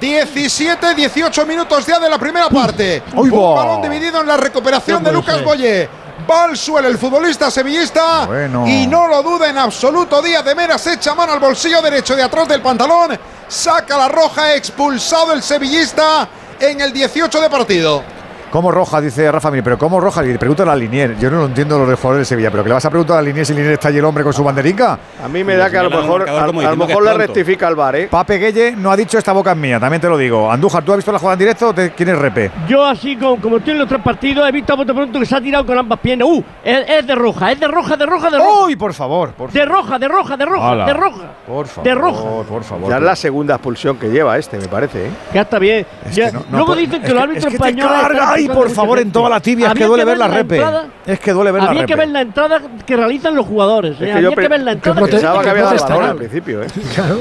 17, 0.00 0.94
18 0.96 1.46
minutos 1.46 1.86
ya 1.86 2.00
de 2.00 2.10
la 2.10 2.18
primera 2.18 2.48
parte. 2.48 3.02
¡Uy, 3.14 3.30
Un 3.30 3.54
balón 3.54 3.82
dividido 3.82 4.20
en 4.20 4.26
la 4.26 4.36
recuperación 4.36 5.04
de 5.04 5.12
Lucas 5.12 5.36
ser. 5.36 5.44
Boye. 5.44 5.88
Va 6.28 6.44
al 6.44 6.56
suelo 6.56 6.88
el 6.88 6.96
futbolista 6.96 7.50
sevillista. 7.50 8.26
Bueno. 8.26 8.66
Y 8.66 8.86
no 8.86 9.06
lo 9.08 9.22
duda 9.22 9.48
en 9.48 9.58
absoluto. 9.58 10.22
Díaz 10.22 10.44
de 10.44 10.54
Mera 10.54 10.78
se 10.78 10.94
echa 10.94 11.14
mano 11.14 11.32
al 11.32 11.40
bolsillo 11.40 11.82
derecho 11.82 12.16
de 12.16 12.22
atrás 12.22 12.48
del 12.48 12.62
pantalón. 12.62 13.18
Saca 13.48 13.96
la 13.98 14.08
roja, 14.08 14.54
expulsado 14.54 15.32
el 15.32 15.42
sevillista 15.42 16.28
en 16.58 16.80
el 16.80 16.92
18 16.92 17.40
de 17.40 17.50
partido. 17.50 18.13
¿Cómo 18.54 18.70
roja? 18.70 19.00
Dice 19.00 19.32
Rafa 19.32 19.50
Mir, 19.50 19.64
pero 19.64 19.76
¿cómo 19.76 19.98
roja? 19.98 20.24
Y 20.24 20.38
pregunta 20.38 20.62
a 20.62 20.66
la 20.66 20.76
Linier. 20.76 21.18
Yo 21.18 21.28
no 21.28 21.38
lo 21.38 21.46
entiendo 21.46 21.76
los 21.76 21.88
de 21.88 21.96
jugadores 21.96 22.20
de 22.20 22.24
Sevilla, 22.36 22.52
pero 22.52 22.62
que 22.62 22.68
le 22.68 22.74
vas 22.74 22.84
a 22.84 22.88
preguntar 22.88 23.16
a 23.18 23.20
la 23.20 23.26
Linier 23.26 23.44
si 23.44 23.52
Linier 23.52 23.72
está 23.72 23.88
allí 23.88 23.98
el 23.98 24.04
hombre 24.04 24.22
con 24.22 24.32
su 24.32 24.44
banderica. 24.44 24.96
A 25.24 25.26
mí 25.26 25.42
me 25.42 25.56
da 25.56 25.68
que 25.68 25.76
a 25.78 25.82
lo 25.82 25.90
mejor, 25.90 26.28
a, 26.30 26.44
a 26.44 26.46
lo 26.46 26.76
mejor 26.76 27.02
le 27.02 27.14
rectifica 27.14 27.66
el 27.66 27.74
bar, 27.74 27.96
¿eh? 27.96 28.06
Pape 28.08 28.38
Gueye 28.38 28.76
no 28.76 28.92
ha 28.92 28.96
dicho 28.96 29.18
esta 29.18 29.32
boca 29.32 29.50
es 29.50 29.56
mía, 29.58 29.80
también 29.80 30.00
te 30.00 30.08
lo 30.08 30.16
digo. 30.16 30.48
Andújar, 30.48 30.84
¿tú 30.84 30.92
has 30.92 30.98
visto 30.98 31.10
la 31.10 31.18
jugada 31.18 31.32
en 31.32 31.38
directo 31.40 31.70
o 31.70 31.74
te 31.74 31.90
quieres 31.94 32.16
repe? 32.16 32.52
Yo 32.68 32.84
así 32.84 33.16
como, 33.16 33.40
como 33.40 33.56
estoy 33.56 33.72
en 33.72 33.80
los 33.80 33.88
tres 33.88 34.00
partidos, 34.02 34.48
he 34.48 34.52
visto 34.52 34.72
a 34.72 34.76
bote 34.76 34.94
pronto 34.94 35.18
que 35.18 35.26
se 35.26 35.34
ha 35.34 35.40
tirado 35.40 35.66
con 35.66 35.76
ambas 35.76 35.98
piernas. 35.98 36.28
¡Uh! 36.28 36.44
Es, 36.62 36.88
es 36.90 37.06
de 37.08 37.14
roja, 37.16 37.50
es 37.50 37.58
de 37.58 37.66
roja, 37.66 37.96
de 37.96 38.06
roja, 38.06 38.30
de 38.30 38.38
roja. 38.38 38.64
¡Uy, 38.66 38.76
por 38.76 38.94
favor! 38.94 39.30
Por 39.32 39.50
de 39.50 39.64
roja, 39.64 39.98
de 39.98 40.06
roja, 40.06 40.36
de 40.36 40.44
roja, 40.46 40.76
de 40.86 40.92
roja. 40.94 41.22
Por 41.44 41.66
favor, 41.66 41.84
De 41.88 41.94
roja. 41.96 42.22
por 42.48 42.62
favor. 42.62 42.88
Ya 42.88 42.98
es 42.98 43.02
la 43.02 43.16
segunda 43.16 43.54
expulsión 43.56 43.96
que 43.96 44.10
lleva 44.10 44.38
este, 44.38 44.58
me 44.58 44.68
parece, 44.68 45.06
¿eh? 45.06 45.10
Ya 45.34 45.40
está 45.40 45.58
bien. 45.58 45.84
Ya- 46.12 46.30
no 46.30 46.44
Luego 46.52 46.76
dicen 46.76 47.00
que 47.02 47.08
es 47.08 47.12
los 47.14 47.18
que- 47.18 47.24
árbitros 47.24 47.52
es 47.52 47.58
que 47.58 47.58
te 47.64 47.68
españoles. 47.70 48.43
Tocando 48.48 48.66
por 48.66 48.70
favor, 48.74 48.98
en 48.98 49.12
toda 49.12 49.28
la 49.28 49.40
tibia, 49.40 49.68
es 49.68 49.74
que 49.74 49.84
duele 49.84 50.04
ver 50.04 50.18
la 50.18 50.28
repe. 50.28 50.56
entrada- 50.56 50.86
Es 51.06 51.20
que 51.20 51.32
duele 51.32 51.52
ver 51.52 51.62
la 51.62 51.70
Había 51.70 51.86
que 51.86 51.92
repe. 51.94 51.98
ver 52.06 52.08
la 52.12 52.20
entrada 52.20 52.60
que 52.86 52.96
realizan 52.96 53.34
los 53.34 53.46
jugadores. 53.46 53.92
¿eh? 53.92 53.94
Es 53.94 53.98
que 54.06 54.12
Había 54.12 54.30
yo 54.30 54.36
que 54.36 54.48
ver 54.48 54.60
la 54.62 54.72
entrada 54.72 55.00
que 55.02 55.10
pensaba 55.10 55.42
que 55.42 55.50
había 55.50 55.62
dado 55.62 55.74
el 55.74 55.78
protestarán. 55.80 55.96
balón 56.02 56.10
al 56.10 56.16
principio, 56.16 56.62
¿eh? 56.62 56.66
Claro. 56.94 57.18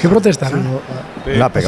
¿Qué? 0.00 0.08
La. 1.36 1.50
Sí, 1.52 1.60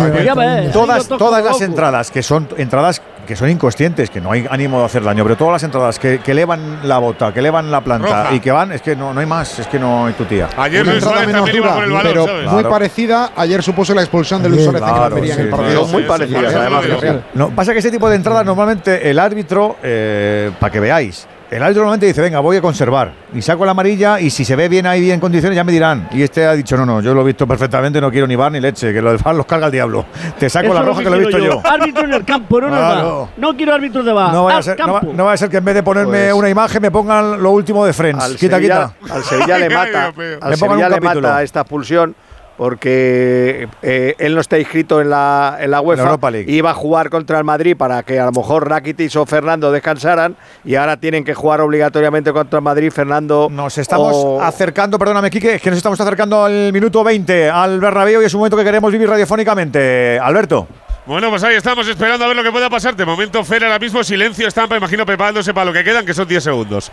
todas 0.72 1.44
las 1.44 1.60
entradas, 1.60 2.10
que 2.10 2.22
son 2.22 2.48
entradas 2.56 3.02
que 3.30 3.36
son 3.36 3.48
inconscientes, 3.48 4.10
que 4.10 4.20
no 4.20 4.32
hay 4.32 4.44
ánimo 4.50 4.80
de 4.80 4.86
hacer 4.86 5.04
daño, 5.04 5.22
pero 5.22 5.36
todas 5.36 5.52
las 5.52 5.62
entradas 5.62 6.00
que, 6.00 6.18
que 6.18 6.32
elevan 6.32 6.80
la 6.82 6.98
bota, 6.98 7.32
que 7.32 7.38
elevan 7.38 7.70
la 7.70 7.80
planta 7.80 8.24
Roja. 8.24 8.34
y 8.34 8.40
que 8.40 8.50
van, 8.50 8.72
es 8.72 8.82
que 8.82 8.96
no, 8.96 9.14
no 9.14 9.20
hay 9.20 9.26
más, 9.26 9.60
es 9.60 9.68
que 9.68 9.78
no 9.78 10.06
hay 10.06 10.14
tu 10.14 10.24
tía. 10.24 10.48
Ayer 10.56 10.82
Una 10.82 10.90
Luis 10.94 11.04
entrada 11.04 11.24
Suárez 11.24 11.26
menos 11.28 11.52
dura, 11.52 11.74
por 11.76 11.84
el 11.84 11.90
balón, 11.92 12.12
pero 12.12 12.26
¿sabes? 12.26 12.42
muy 12.42 12.52
Claro. 12.54 12.70
parecida. 12.70 13.30
Ayer 13.36 13.62
supuso 13.62 13.94
la 13.94 14.00
expulsión 14.00 14.42
de 14.42 14.48
Luis 14.48 14.64
Suárez 14.64 14.82
en 14.82 14.88
claro, 14.88 15.16
en 15.16 15.24
sí, 15.26 15.30
el 15.42 15.48
partido. 15.48 15.84
sí, 15.86 15.92
muy 15.92 16.02
sí, 16.02 16.08
sí, 16.08 16.34
además. 16.34 16.82
sí, 16.82 16.88
sí. 16.88 16.92
Gabriel. 16.96 17.22
No, 17.34 17.50
pasa 17.50 17.72
que 17.72 17.78
ese 17.78 17.92
tipo 17.92 18.10
de 18.10 18.16
entradas 18.16 18.44
normalmente 18.44 19.08
el 19.08 19.18
árbitro, 19.20 19.76
eh, 19.80 20.50
para 20.58 20.72
que 20.72 20.80
veáis, 20.80 21.28
el 21.50 21.62
árbitro 21.62 21.82
normalmente 21.82 22.06
dice, 22.06 22.20
venga, 22.20 22.38
voy 22.40 22.56
a 22.56 22.60
conservar. 22.60 23.12
Y 23.34 23.42
saco 23.42 23.64
la 23.64 23.72
amarilla 23.72 24.20
y 24.20 24.30
si 24.30 24.44
se 24.44 24.54
ve 24.54 24.68
bien 24.68 24.86
ahí, 24.86 25.00
bien 25.00 25.14
en 25.14 25.20
condiciones, 25.20 25.56
ya 25.56 25.64
me 25.64 25.72
dirán. 25.72 26.08
Y 26.12 26.22
este 26.22 26.46
ha 26.46 26.52
dicho, 26.52 26.76
no, 26.76 26.86
no, 26.86 27.00
yo 27.00 27.12
lo 27.12 27.22
he 27.22 27.24
visto 27.24 27.46
perfectamente, 27.46 28.00
no 28.00 28.10
quiero 28.10 28.26
ni 28.26 28.36
bar 28.36 28.52
ni 28.52 28.60
leche, 28.60 28.92
que 28.92 29.02
lo 29.02 29.10
del 29.10 29.18
VAR 29.18 29.34
los 29.34 29.46
carga 29.46 29.66
el 29.66 29.72
diablo. 29.72 30.06
Te 30.38 30.48
saco 30.48 30.66
Eso 30.66 30.74
la 30.74 30.82
roja 30.82 31.02
que 31.02 31.10
lo 31.10 31.16
he 31.16 31.20
visto 31.20 31.38
yo. 31.38 31.60
Árbitro 31.64 32.04
en 32.04 32.14
el 32.14 32.24
campo, 32.24 32.60
no 32.60 32.68
en 32.68 32.74
el 32.74 32.80
bar. 32.80 33.04
No 33.36 33.56
quiero 33.56 33.74
árbitro 33.74 34.02
de 34.04 34.12
bar. 34.12 34.32
No 34.32 34.44
vaya, 34.44 34.58
a 34.58 34.62
ser, 34.62 34.78
no, 34.78 34.92
va, 34.92 35.00
no 35.02 35.24
vaya 35.24 35.34
a 35.34 35.36
ser 35.36 35.48
que 35.48 35.56
en 35.56 35.64
vez 35.64 35.74
de 35.74 35.82
ponerme 35.82 36.10
Pues- 36.26 36.34
una 36.34 36.48
imagen 36.48 36.82
me 36.82 36.90
pongan 36.90 37.42
lo 37.42 37.50
último 37.50 37.84
de 37.84 37.92
Friends. 37.92 38.22
Al 38.24 38.36
quita, 38.36 38.56
Sevilla, 38.56 38.92
quita. 39.02 39.14
al 39.14 39.24
Sevilla 39.24 39.58
le 39.58 39.70
mata, 39.74 40.12
al 40.40 40.56
Sevilla 40.56 40.88
le 40.88 41.00
mata 41.00 41.42
esta 41.42 41.60
expulsión 41.62 42.14
porque 42.60 43.68
eh, 43.82 44.14
él 44.18 44.34
no 44.34 44.40
está 44.42 44.58
inscrito 44.58 45.00
en 45.00 45.08
la, 45.10 45.56
en 45.60 45.70
la 45.70 45.80
UEFA. 45.80 46.02
Europa 46.02 46.30
League. 46.30 46.52
Iba 46.52 46.70
a 46.70 46.74
jugar 46.74 47.08
contra 47.08 47.38
el 47.38 47.44
Madrid 47.44 47.74
para 47.76 48.02
que 48.02 48.20
a 48.20 48.26
lo 48.26 48.32
mejor 48.32 48.68
Rakitic 48.68 49.16
o 49.16 49.24
Fernando 49.24 49.72
descansaran 49.72 50.36
y 50.64 50.74
ahora 50.74 50.98
tienen 50.98 51.24
que 51.24 51.32
jugar 51.34 51.62
obligatoriamente 51.62 52.32
contra 52.32 52.58
el 52.58 52.62
Madrid 52.62 52.90
Fernando. 52.90 53.48
Nos 53.50 53.78
estamos 53.78 54.12
o- 54.14 54.42
acercando, 54.42 54.98
perdóname, 54.98 55.30
Quique, 55.30 55.54
es 55.54 55.62
que 55.62 55.70
nos 55.70 55.78
estamos 55.78 55.98
acercando 56.00 56.44
al 56.44 56.70
minuto 56.72 57.02
20, 57.02 57.48
al 57.48 57.80
Bernabéu 57.80 58.20
y 58.22 58.26
es 58.26 58.34
un 58.34 58.40
momento 58.40 58.56
que 58.56 58.64
queremos 58.64 58.92
vivir 58.92 59.08
radiofónicamente. 59.08 60.18
Alberto. 60.18 60.68
Bueno, 61.06 61.30
pues 61.30 61.42
ahí 61.42 61.56
estamos 61.56 61.88
esperando 61.88 62.24
a 62.26 62.28
ver 62.28 62.36
lo 62.36 62.42
que 62.42 62.52
pueda 62.52 62.68
pasar. 62.68 62.94
De 62.94 63.06
momento, 63.06 63.42
Fer 63.42 63.64
ahora 63.64 63.78
mismo 63.78 64.04
silencio, 64.04 64.46
estampa, 64.46 64.76
imagino 64.76 65.06
preparándose 65.06 65.54
para 65.54 65.64
lo 65.64 65.72
que 65.72 65.82
quedan, 65.82 66.04
que 66.04 66.12
son 66.14 66.28
10 66.28 66.44
segundos. 66.44 66.92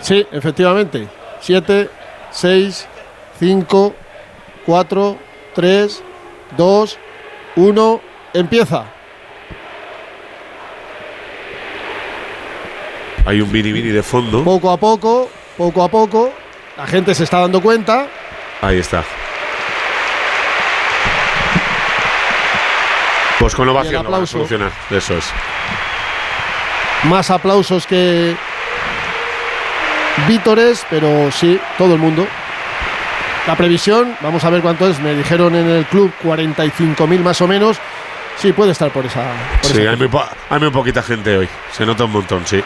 Sí, 0.00 0.26
efectivamente. 0.32 1.06
7, 1.40 1.88
6, 2.30 2.88
5, 3.38 3.94
4, 4.64 5.18
3, 5.54 6.02
2, 6.56 6.98
1. 7.56 8.00
Empieza. 8.34 8.84
Hay 13.24 13.40
un 13.40 13.52
mini 13.52 13.72
mini 13.72 13.90
de 13.90 14.02
fondo. 14.02 14.42
Poco 14.42 14.70
a 14.70 14.76
poco, 14.76 15.28
poco 15.56 15.82
a 15.82 15.88
poco. 15.88 16.32
La 16.76 16.86
gente 16.86 17.14
se 17.14 17.24
está 17.24 17.40
dando 17.40 17.60
cuenta. 17.60 18.06
Ahí 18.60 18.78
está. 18.78 19.04
Pues 23.38 23.54
con 23.54 23.68
ovación 23.68 24.04
no 24.04 24.10
va 24.10 24.22
a 24.22 24.26
solucionar. 24.26 24.70
Eso 24.90 25.16
es. 25.16 25.24
Más 27.04 27.30
aplausos 27.30 27.86
que 27.86 28.36
vítores, 30.28 30.86
pero 30.88 31.30
sí, 31.32 31.60
todo 31.78 31.94
el 31.94 32.00
mundo. 32.00 32.26
La 33.46 33.56
previsión, 33.56 34.16
vamos 34.20 34.44
a 34.44 34.50
ver 34.50 34.62
cuánto 34.62 34.86
es. 34.88 35.00
Me 35.00 35.14
dijeron 35.14 35.54
en 35.56 35.68
el 35.68 35.84
club 35.86 36.12
45.000 36.22 37.18
más 37.20 37.40
o 37.40 37.48
menos. 37.48 37.78
Sí, 38.36 38.52
puede 38.52 38.72
estar 38.72 38.92
por 38.92 39.04
esa. 39.04 39.24
por 39.60 39.70
Sí, 39.72 39.80
esa 39.80 39.90
hay 39.90 39.96
muy, 39.96 40.08
hay 40.48 40.60
muy 40.60 40.70
poquita 40.70 41.02
gente 41.02 41.36
hoy. 41.36 41.48
Se 41.72 41.84
nota 41.84 42.04
un 42.04 42.12
montón, 42.12 42.46
sí. 42.46 42.62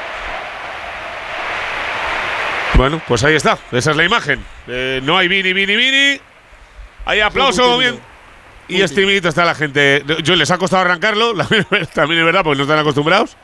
Bueno, 2.74 3.00
pues 3.08 3.24
ahí 3.24 3.34
está. 3.34 3.58
Esa 3.72 3.92
es 3.92 3.96
la 3.96 4.04
imagen. 4.04 4.44
Eh, 4.68 5.00
no 5.02 5.16
hay 5.16 5.28
Vini, 5.28 5.54
Vini, 5.54 5.76
Vini. 5.76 6.20
Hay 7.06 7.20
aplauso. 7.20 7.78
bien. 7.78 7.98
Y 8.68 8.82
este 8.82 9.00
timidito 9.00 9.28
está 9.28 9.44
la 9.44 9.54
gente. 9.54 10.04
Yo 10.22 10.36
les 10.36 10.50
ha 10.50 10.58
costado 10.58 10.82
arrancarlo. 10.82 11.32
También 11.94 12.20
es 12.20 12.26
verdad, 12.26 12.42
porque 12.44 12.58
no 12.58 12.64
están 12.64 12.78
acostumbrados. 12.78 13.36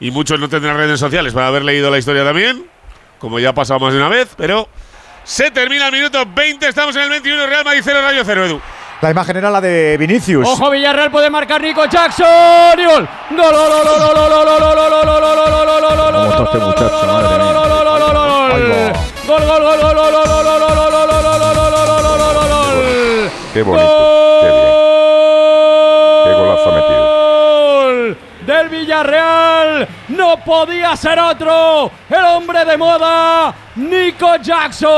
Y 0.00 0.10
muchos 0.10 0.40
no 0.40 0.48
tendrán 0.48 0.76
redes 0.76 0.98
sociales 0.98 1.34
para 1.34 1.48
haber 1.48 1.64
leído 1.64 1.90
la 1.90 1.98
historia 1.98 2.24
también. 2.24 2.66
Como 3.18 3.38
ya 3.38 3.50
ha 3.50 3.54
pasado 3.54 3.80
más 3.80 3.92
de 3.92 3.98
una 3.98 4.08
vez. 4.08 4.34
Pero 4.36 4.68
se 5.24 5.50
termina 5.50 5.86
el 5.86 5.92
minuto 5.92 6.24
20. 6.26 6.68
Estamos 6.68 6.94
en 6.96 7.02
el 7.02 7.10
21. 7.10 7.46
Real 7.46 7.64
Madrid 7.64 7.80
0, 7.82 7.98
Rayo 8.02 8.22
0, 8.24 8.44
Edu. 8.46 8.60
La 9.00 9.10
imagen 9.10 9.36
era 9.36 9.50
la 9.50 9.60
de 9.60 9.96
Vinicius. 9.98 10.46
Ojo, 10.46 10.70
Villarreal 10.70 11.10
puede 11.10 11.28
marcar 11.28 11.60
Nico 11.60 11.84
Jackson. 11.86 12.78
Y 12.78 12.84
gol. 12.84 13.08
Gol, 13.30 13.38
gol, 13.38 13.52
gol, 13.52 13.84
gol, 13.84 13.98
gol, 13.98 14.14
gol, 14.14 14.34
gol, 14.34 14.60
gol, 14.60 14.90
gol, 14.90 15.04
gol, 15.04 15.50
gol, 15.50 15.64
gol, 15.64 15.94
gol, 15.94 16.54
No 30.34 30.40
podía 30.40 30.96
ser 30.96 31.20
otro. 31.20 31.92
El 32.10 32.24
hombre 32.24 32.64
de 32.64 32.76
moda, 32.76 33.54
Nico 33.76 34.34
Jackson. 34.42 34.90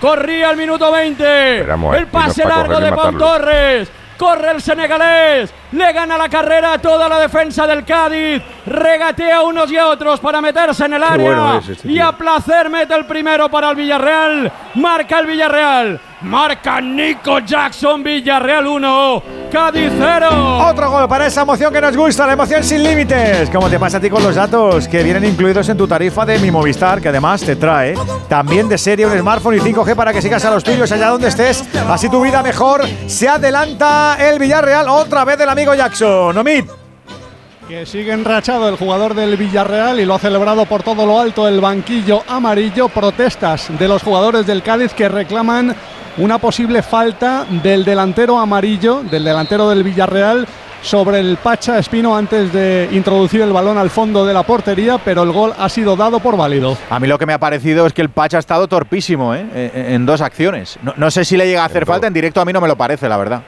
Corría 0.00 0.50
el 0.50 0.56
minuto 0.56 0.90
20. 0.90 1.58
Esperamos, 1.60 1.94
eh, 1.94 1.98
el 2.00 2.08
pase 2.08 2.44
largo 2.44 2.80
de 2.80 2.90
Pau. 2.90 3.16
Torres. 3.16 3.88
Corre 4.16 4.52
el 4.52 4.62
senegalés, 4.62 5.52
le 5.72 5.92
gana 5.92 6.16
la 6.16 6.28
carrera 6.28 6.74
a 6.74 6.78
toda 6.78 7.08
la 7.08 7.18
defensa 7.18 7.66
del 7.66 7.84
Cádiz, 7.84 8.40
regatea 8.64 9.38
a 9.38 9.42
unos 9.42 9.70
y 9.72 9.76
a 9.76 9.88
otros 9.88 10.20
para 10.20 10.40
meterse 10.40 10.84
en 10.84 10.94
el 10.94 11.02
área 11.02 11.26
bueno 11.26 11.58
es 11.58 11.68
este 11.68 11.90
y 11.90 11.98
a 11.98 12.12
placer 12.12 12.70
mete 12.70 12.94
el 12.94 13.06
primero 13.06 13.48
para 13.48 13.70
el 13.70 13.76
Villarreal, 13.76 14.52
marca 14.74 15.18
el 15.18 15.26
Villarreal, 15.26 16.00
marca 16.24 16.80
Nico 16.80 17.38
Jackson, 17.40 18.02
Villarreal 18.02 18.66
1, 18.66 19.22
Cádiz 19.52 19.92
0. 19.96 20.66
Otro 20.66 20.90
gol 20.90 21.08
para 21.08 21.26
esa 21.26 21.42
emoción 21.42 21.72
que 21.72 21.80
nos 21.80 21.96
gusta, 21.96 22.26
la 22.26 22.32
emoción 22.32 22.64
sin 22.64 22.82
límites. 22.82 23.50
Como 23.50 23.68
te 23.68 23.78
pasa 23.78 23.98
a 23.98 24.00
ti 24.00 24.08
con 24.08 24.22
los 24.22 24.34
datos 24.34 24.88
que 24.88 25.02
vienen 25.02 25.24
incluidos 25.24 25.68
en 25.68 25.76
tu 25.76 25.86
tarifa 25.86 26.24
de 26.24 26.38
Mi 26.38 26.50
Movistar, 26.50 27.00
que 27.00 27.10
además 27.10 27.42
te 27.42 27.56
trae 27.56 27.94
también 28.28 28.68
de 28.68 28.78
serie 28.78 29.06
un 29.06 29.16
smartphone 29.18 29.56
y 29.56 29.60
5G 29.60 29.94
para 29.94 30.12
que 30.12 30.22
sigas 30.22 30.44
a 30.44 30.50
los 30.50 30.64
tuyos 30.64 30.90
allá 30.90 31.08
donde 31.08 31.28
estés. 31.28 31.64
Así 31.88 32.08
tu 32.08 32.22
vida 32.22 32.42
mejor. 32.42 32.82
Se 33.06 33.28
adelanta 33.28 34.16
el 34.18 34.38
Villarreal 34.38 34.88
otra 34.88 35.24
vez 35.24 35.38
del 35.38 35.48
amigo 35.50 35.74
Jackson. 35.74 36.36
Omid. 36.36 36.64
Que 37.68 37.86
sigue 37.86 38.12
enrachado 38.12 38.68
el 38.68 38.76
jugador 38.76 39.14
del 39.14 39.36
Villarreal 39.38 39.98
y 39.98 40.04
lo 40.04 40.14
ha 40.14 40.18
celebrado 40.18 40.66
por 40.66 40.82
todo 40.82 41.06
lo 41.06 41.18
alto 41.18 41.48
el 41.48 41.60
banquillo 41.60 42.22
amarillo. 42.28 42.88
Protestas 42.88 43.68
de 43.78 43.88
los 43.88 44.02
jugadores 44.02 44.46
del 44.46 44.62
Cádiz 44.62 44.92
que 44.92 45.08
reclaman 45.08 45.74
una 46.18 46.38
posible 46.38 46.82
falta 46.82 47.44
del 47.62 47.84
delantero 47.84 48.38
amarillo, 48.38 49.02
del 49.02 49.24
delantero 49.24 49.68
del 49.68 49.82
Villarreal, 49.82 50.46
sobre 50.82 51.18
el 51.18 51.38
Pacha 51.38 51.78
Espino 51.78 52.14
antes 52.14 52.52
de 52.52 52.90
introducir 52.92 53.40
el 53.40 53.52
balón 53.52 53.78
al 53.78 53.88
fondo 53.88 54.26
de 54.26 54.34
la 54.34 54.42
portería, 54.42 54.98
pero 54.98 55.22
el 55.22 55.32
gol 55.32 55.54
ha 55.58 55.68
sido 55.70 55.96
dado 55.96 56.20
por 56.20 56.36
válido. 56.36 56.76
A 56.90 57.00
mí 57.00 57.06
lo 57.08 57.18
que 57.18 57.24
me 57.24 57.32
ha 57.32 57.38
parecido 57.38 57.86
es 57.86 57.94
que 57.94 58.02
el 58.02 58.10
Pacha 58.10 58.36
ha 58.36 58.40
estado 58.40 58.68
torpísimo 58.68 59.34
¿eh? 59.34 59.46
en, 59.54 59.94
en 59.94 60.06
dos 60.06 60.20
acciones. 60.20 60.78
No, 60.82 60.92
no 60.96 61.10
sé 61.10 61.24
si 61.24 61.38
le 61.38 61.46
llega 61.46 61.62
a 61.62 61.66
hacer 61.66 61.86
falta, 61.86 62.06
en 62.06 62.12
directo 62.12 62.40
a 62.40 62.44
mí 62.44 62.52
no 62.52 62.60
me 62.60 62.68
lo 62.68 62.76
parece, 62.76 63.08
la 63.08 63.16
verdad. 63.16 63.42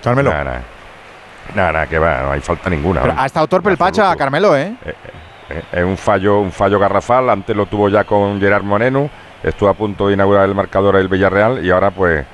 Carmelo. 0.00 0.30
Nada, 0.30 0.62
nada. 1.56 1.86
Que 1.86 1.98
va, 1.98 2.22
no 2.22 2.30
hay 2.32 2.40
falta 2.40 2.70
ninguna. 2.70 3.02
Pero 3.02 3.14
ha 3.18 3.26
estado 3.26 3.48
torpe 3.48 3.70
el 3.70 3.76
Pacha, 3.76 4.14
Carmelo, 4.14 4.56
¿eh? 4.56 4.74
Eh, 4.84 4.94
eh, 5.50 5.62
Es 5.72 5.84
un 5.84 5.96
fallo, 5.96 6.38
un 6.40 6.52
fallo 6.52 6.78
garrafal. 6.78 7.28
Antes 7.30 7.56
lo 7.56 7.66
tuvo 7.66 7.88
ya 7.88 8.04
con 8.04 8.38
Gerard 8.40 8.62
Moreno. 8.62 9.10
Estuvo 9.42 9.68
a 9.68 9.74
punto 9.74 10.08
de 10.08 10.14
inaugurar 10.14 10.48
el 10.48 10.54
marcador 10.54 10.96
el 10.96 11.08
Villarreal 11.08 11.64
y 11.64 11.70
ahora 11.70 11.90
pues, 11.90 12.24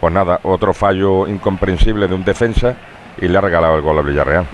pues 0.00 0.12
nada, 0.12 0.40
otro 0.42 0.72
fallo 0.72 1.26
incomprensible 1.26 2.08
de 2.08 2.14
un 2.14 2.24
defensa 2.24 2.76
y 3.18 3.28
le 3.28 3.38
ha 3.38 3.40
regalado 3.40 3.76
el 3.76 3.82
gol 3.82 3.98
al 3.98 4.04
Villarreal. 4.04 4.46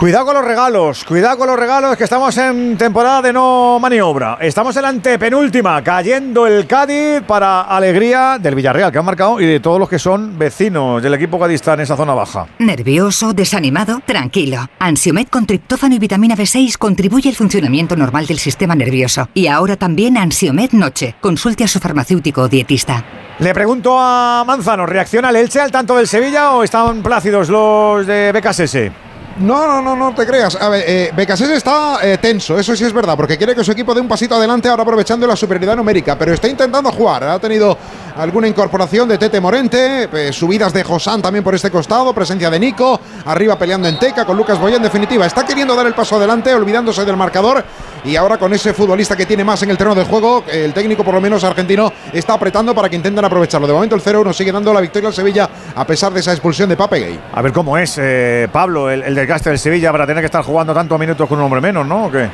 Cuidado 0.00 0.24
con 0.24 0.34
los 0.34 0.46
regalos, 0.46 1.04
cuidado 1.04 1.36
con 1.36 1.46
los 1.46 1.58
regalos, 1.58 1.94
que 1.94 2.04
estamos 2.04 2.34
en 2.38 2.78
temporada 2.78 3.20
de 3.20 3.34
no 3.34 3.78
maniobra. 3.78 4.38
Estamos 4.40 4.74
en 4.76 4.82
la 4.82 4.88
antepenúltima, 4.88 5.84
cayendo 5.84 6.46
el 6.46 6.66
Cádiz 6.66 7.20
para 7.26 7.60
alegría 7.60 8.38
del 8.40 8.54
Villarreal, 8.54 8.90
que 8.90 8.96
han 8.96 9.04
marcado, 9.04 9.38
y 9.42 9.44
de 9.44 9.60
todos 9.60 9.78
los 9.78 9.90
que 9.90 9.98
son 9.98 10.38
vecinos 10.38 11.02
del 11.02 11.12
equipo 11.12 11.38
cadista 11.38 11.74
en 11.74 11.80
esa 11.80 11.98
zona 11.98 12.14
baja. 12.14 12.46
¿Nervioso? 12.60 13.34
¿Desanimado? 13.34 14.00
Tranquilo. 14.06 14.70
Ansiomed 14.78 15.28
con 15.28 15.44
triptófano 15.44 15.96
y 15.96 15.98
vitamina 15.98 16.34
B6 16.34 16.78
contribuye 16.78 17.28
al 17.28 17.36
funcionamiento 17.36 17.94
normal 17.94 18.26
del 18.26 18.38
sistema 18.38 18.74
nervioso. 18.74 19.28
Y 19.34 19.48
ahora 19.48 19.76
también 19.76 20.16
Ansiomed 20.16 20.70
Noche. 20.72 21.16
Consulte 21.20 21.64
a 21.64 21.68
su 21.68 21.78
farmacéutico 21.78 22.40
o 22.40 22.48
dietista. 22.48 23.04
Le 23.38 23.52
pregunto 23.52 23.98
a 23.98 24.44
Manzano, 24.46 24.86
¿reacciona 24.86 25.28
el 25.28 25.36
Elche 25.36 25.60
al 25.60 25.70
tanto 25.70 25.94
del 25.94 26.08
Sevilla 26.08 26.52
o 26.52 26.64
están 26.64 27.02
plácidos 27.02 27.50
los 27.50 28.06
de 28.06 28.32
BKSS? 28.32 29.09
No, 29.40 29.66
no, 29.66 29.80
no, 29.80 29.96
no 29.96 30.14
te 30.14 30.26
creas. 30.26 30.54
A 30.60 30.68
ver, 30.68 30.84
eh, 30.86 31.12
Becasés 31.16 31.48
está 31.48 31.98
eh, 32.02 32.18
tenso, 32.18 32.58
eso 32.58 32.76
sí 32.76 32.84
es 32.84 32.92
verdad, 32.92 33.16
porque 33.16 33.38
quiere 33.38 33.54
que 33.54 33.64
su 33.64 33.72
equipo 33.72 33.94
dé 33.94 34.00
un 34.02 34.08
pasito 34.08 34.34
adelante 34.34 34.68
ahora 34.68 34.82
aprovechando 34.82 35.26
la 35.26 35.34
superioridad 35.34 35.76
numérica, 35.76 36.14
pero 36.18 36.34
está 36.34 36.46
intentando 36.46 36.92
jugar. 36.92 37.24
Ha 37.24 37.38
tenido 37.38 37.76
alguna 38.16 38.48
incorporación 38.48 39.08
de 39.08 39.16
Tete 39.16 39.40
Morente, 39.40 40.10
eh, 40.12 40.30
subidas 40.30 40.74
de 40.74 40.84
Josán 40.84 41.22
también 41.22 41.42
por 41.42 41.54
este 41.54 41.70
costado, 41.70 42.12
presencia 42.12 42.50
de 42.50 42.60
Nico, 42.60 43.00
arriba 43.24 43.58
peleando 43.58 43.88
en 43.88 43.98
Teca 43.98 44.26
con 44.26 44.36
Lucas 44.36 44.60
Boya. 44.60 44.76
En 44.76 44.82
definitiva, 44.82 45.24
está 45.24 45.46
queriendo 45.46 45.74
dar 45.74 45.86
el 45.86 45.94
paso 45.94 46.16
adelante, 46.16 46.54
olvidándose 46.54 47.06
del 47.06 47.16
marcador 47.16 47.64
y 48.04 48.16
ahora 48.16 48.38
con 48.38 48.52
ese 48.52 48.72
futbolista 48.72 49.16
que 49.16 49.26
tiene 49.26 49.44
más 49.44 49.62
en 49.62 49.70
el 49.70 49.76
terreno 49.76 49.94
de 49.94 50.04
juego, 50.04 50.44
el 50.50 50.72
técnico 50.72 51.04
por 51.04 51.14
lo 51.14 51.20
menos 51.20 51.44
argentino 51.44 51.92
está 52.12 52.34
apretando 52.34 52.74
para 52.74 52.88
que 52.88 52.96
intenten 52.96 53.24
aprovecharlo. 53.24 53.66
De 53.66 53.72
momento 53.72 53.94
el 53.94 54.02
0-1 54.02 54.32
sigue 54.32 54.52
dando 54.52 54.72
la 54.72 54.80
victoria 54.80 55.08
al 55.08 55.14
Sevilla 55.14 55.48
a 55.74 55.86
pesar 55.86 56.12
de 56.12 56.20
esa 56.20 56.32
expulsión 56.32 56.68
de 56.68 56.76
Pape 56.76 57.00
Gay. 57.00 57.20
A 57.32 57.42
ver 57.42 57.52
cómo 57.52 57.76
es, 57.76 57.98
eh, 57.98 58.48
Pablo, 58.52 58.90
el, 58.90 59.02
el 59.02 59.14
desgaste 59.14 59.50
del 59.50 59.58
Sevilla 59.58 59.92
para 59.92 60.06
tener 60.06 60.22
que 60.22 60.26
estar 60.26 60.44
jugando 60.44 60.72
tantos 60.72 60.98
minutos 60.98 61.28
con 61.28 61.38
un 61.38 61.44
hombre 61.44 61.60
menos, 61.60 61.86
¿no? 61.86 62.06
¿O 62.06 62.10
qué? 62.10 62.28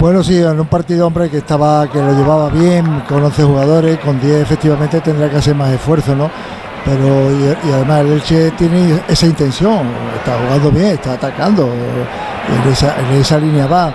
Bueno, 0.00 0.22
sí, 0.22 0.36
en 0.36 0.60
un 0.60 0.66
partido, 0.66 1.06
hombre, 1.06 1.30
que 1.30 1.38
estaba, 1.38 1.90
que 1.90 1.98
lo 1.98 2.12
llevaba 2.12 2.50
bien, 2.50 3.02
con 3.08 3.22
11 3.22 3.42
jugadores, 3.42 3.98
con 4.00 4.20
10 4.20 4.42
efectivamente 4.42 5.00
tendrá 5.00 5.30
que 5.30 5.36
hacer 5.36 5.54
más 5.54 5.70
esfuerzo, 5.72 6.14
¿no? 6.14 6.30
Pero, 6.84 7.30
y, 7.30 7.68
y 7.68 7.72
además 7.72 8.00
el 8.00 8.12
Elche 8.12 8.50
tiene 8.50 9.00
esa 9.08 9.24
intención, 9.24 9.86
está 10.16 10.36
jugando 10.44 10.70
bien, 10.70 10.88
está 10.88 11.14
atacando, 11.14 11.72
en 11.72 12.70
esa, 12.70 12.96
en 13.00 13.20
esa 13.20 13.38
línea 13.38 13.66
va. 13.66 13.94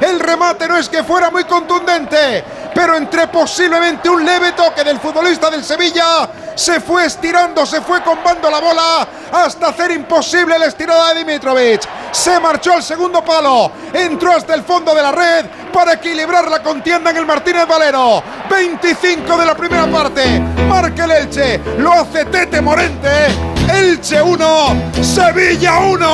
El 0.00 0.20
remate 0.20 0.68
no 0.68 0.76
es 0.76 0.88
que 0.88 1.02
fuera 1.02 1.30
muy 1.30 1.44
contundente, 1.44 2.44
pero 2.74 2.96
entre 2.96 3.28
posiblemente 3.28 4.08
un 4.08 4.24
leve 4.24 4.52
toque 4.52 4.84
del 4.84 5.00
futbolista 5.00 5.50
del 5.50 5.64
Sevilla, 5.64 6.28
se 6.54 6.80
fue 6.80 7.06
estirando, 7.06 7.64
se 7.64 7.80
fue 7.80 8.02
combando 8.02 8.50
la 8.50 8.60
bola 8.60 9.08
hasta 9.32 9.68
hacer 9.68 9.90
imposible 9.92 10.58
la 10.58 10.66
estirada 10.66 11.14
de 11.14 11.24
Dimitrovic. 11.24 11.82
Se 12.12 12.38
marchó 12.40 12.72
al 12.74 12.82
segundo 12.82 13.24
palo, 13.24 13.70
entró 13.92 14.32
hasta 14.32 14.54
el 14.54 14.62
fondo 14.62 14.94
de 14.94 15.02
la 15.02 15.12
red 15.12 15.46
para 15.72 15.94
equilibrar 15.94 16.50
la 16.50 16.62
contienda 16.62 17.10
en 17.10 17.16
el 17.16 17.26
Martínez 17.26 17.66
Valero. 17.66 18.22
25 18.50 19.36
de 19.36 19.46
la 19.46 19.54
primera 19.54 19.86
parte, 19.86 20.40
marca 20.68 21.04
el 21.04 21.10
Elche, 21.10 21.58
lo 21.78 21.92
hace 21.92 22.24
Tete 22.26 22.60
Morente. 22.60 23.55
Elche 23.72 24.22
1, 24.22 24.92
Sevilla 25.02 25.78
1. 25.80 26.06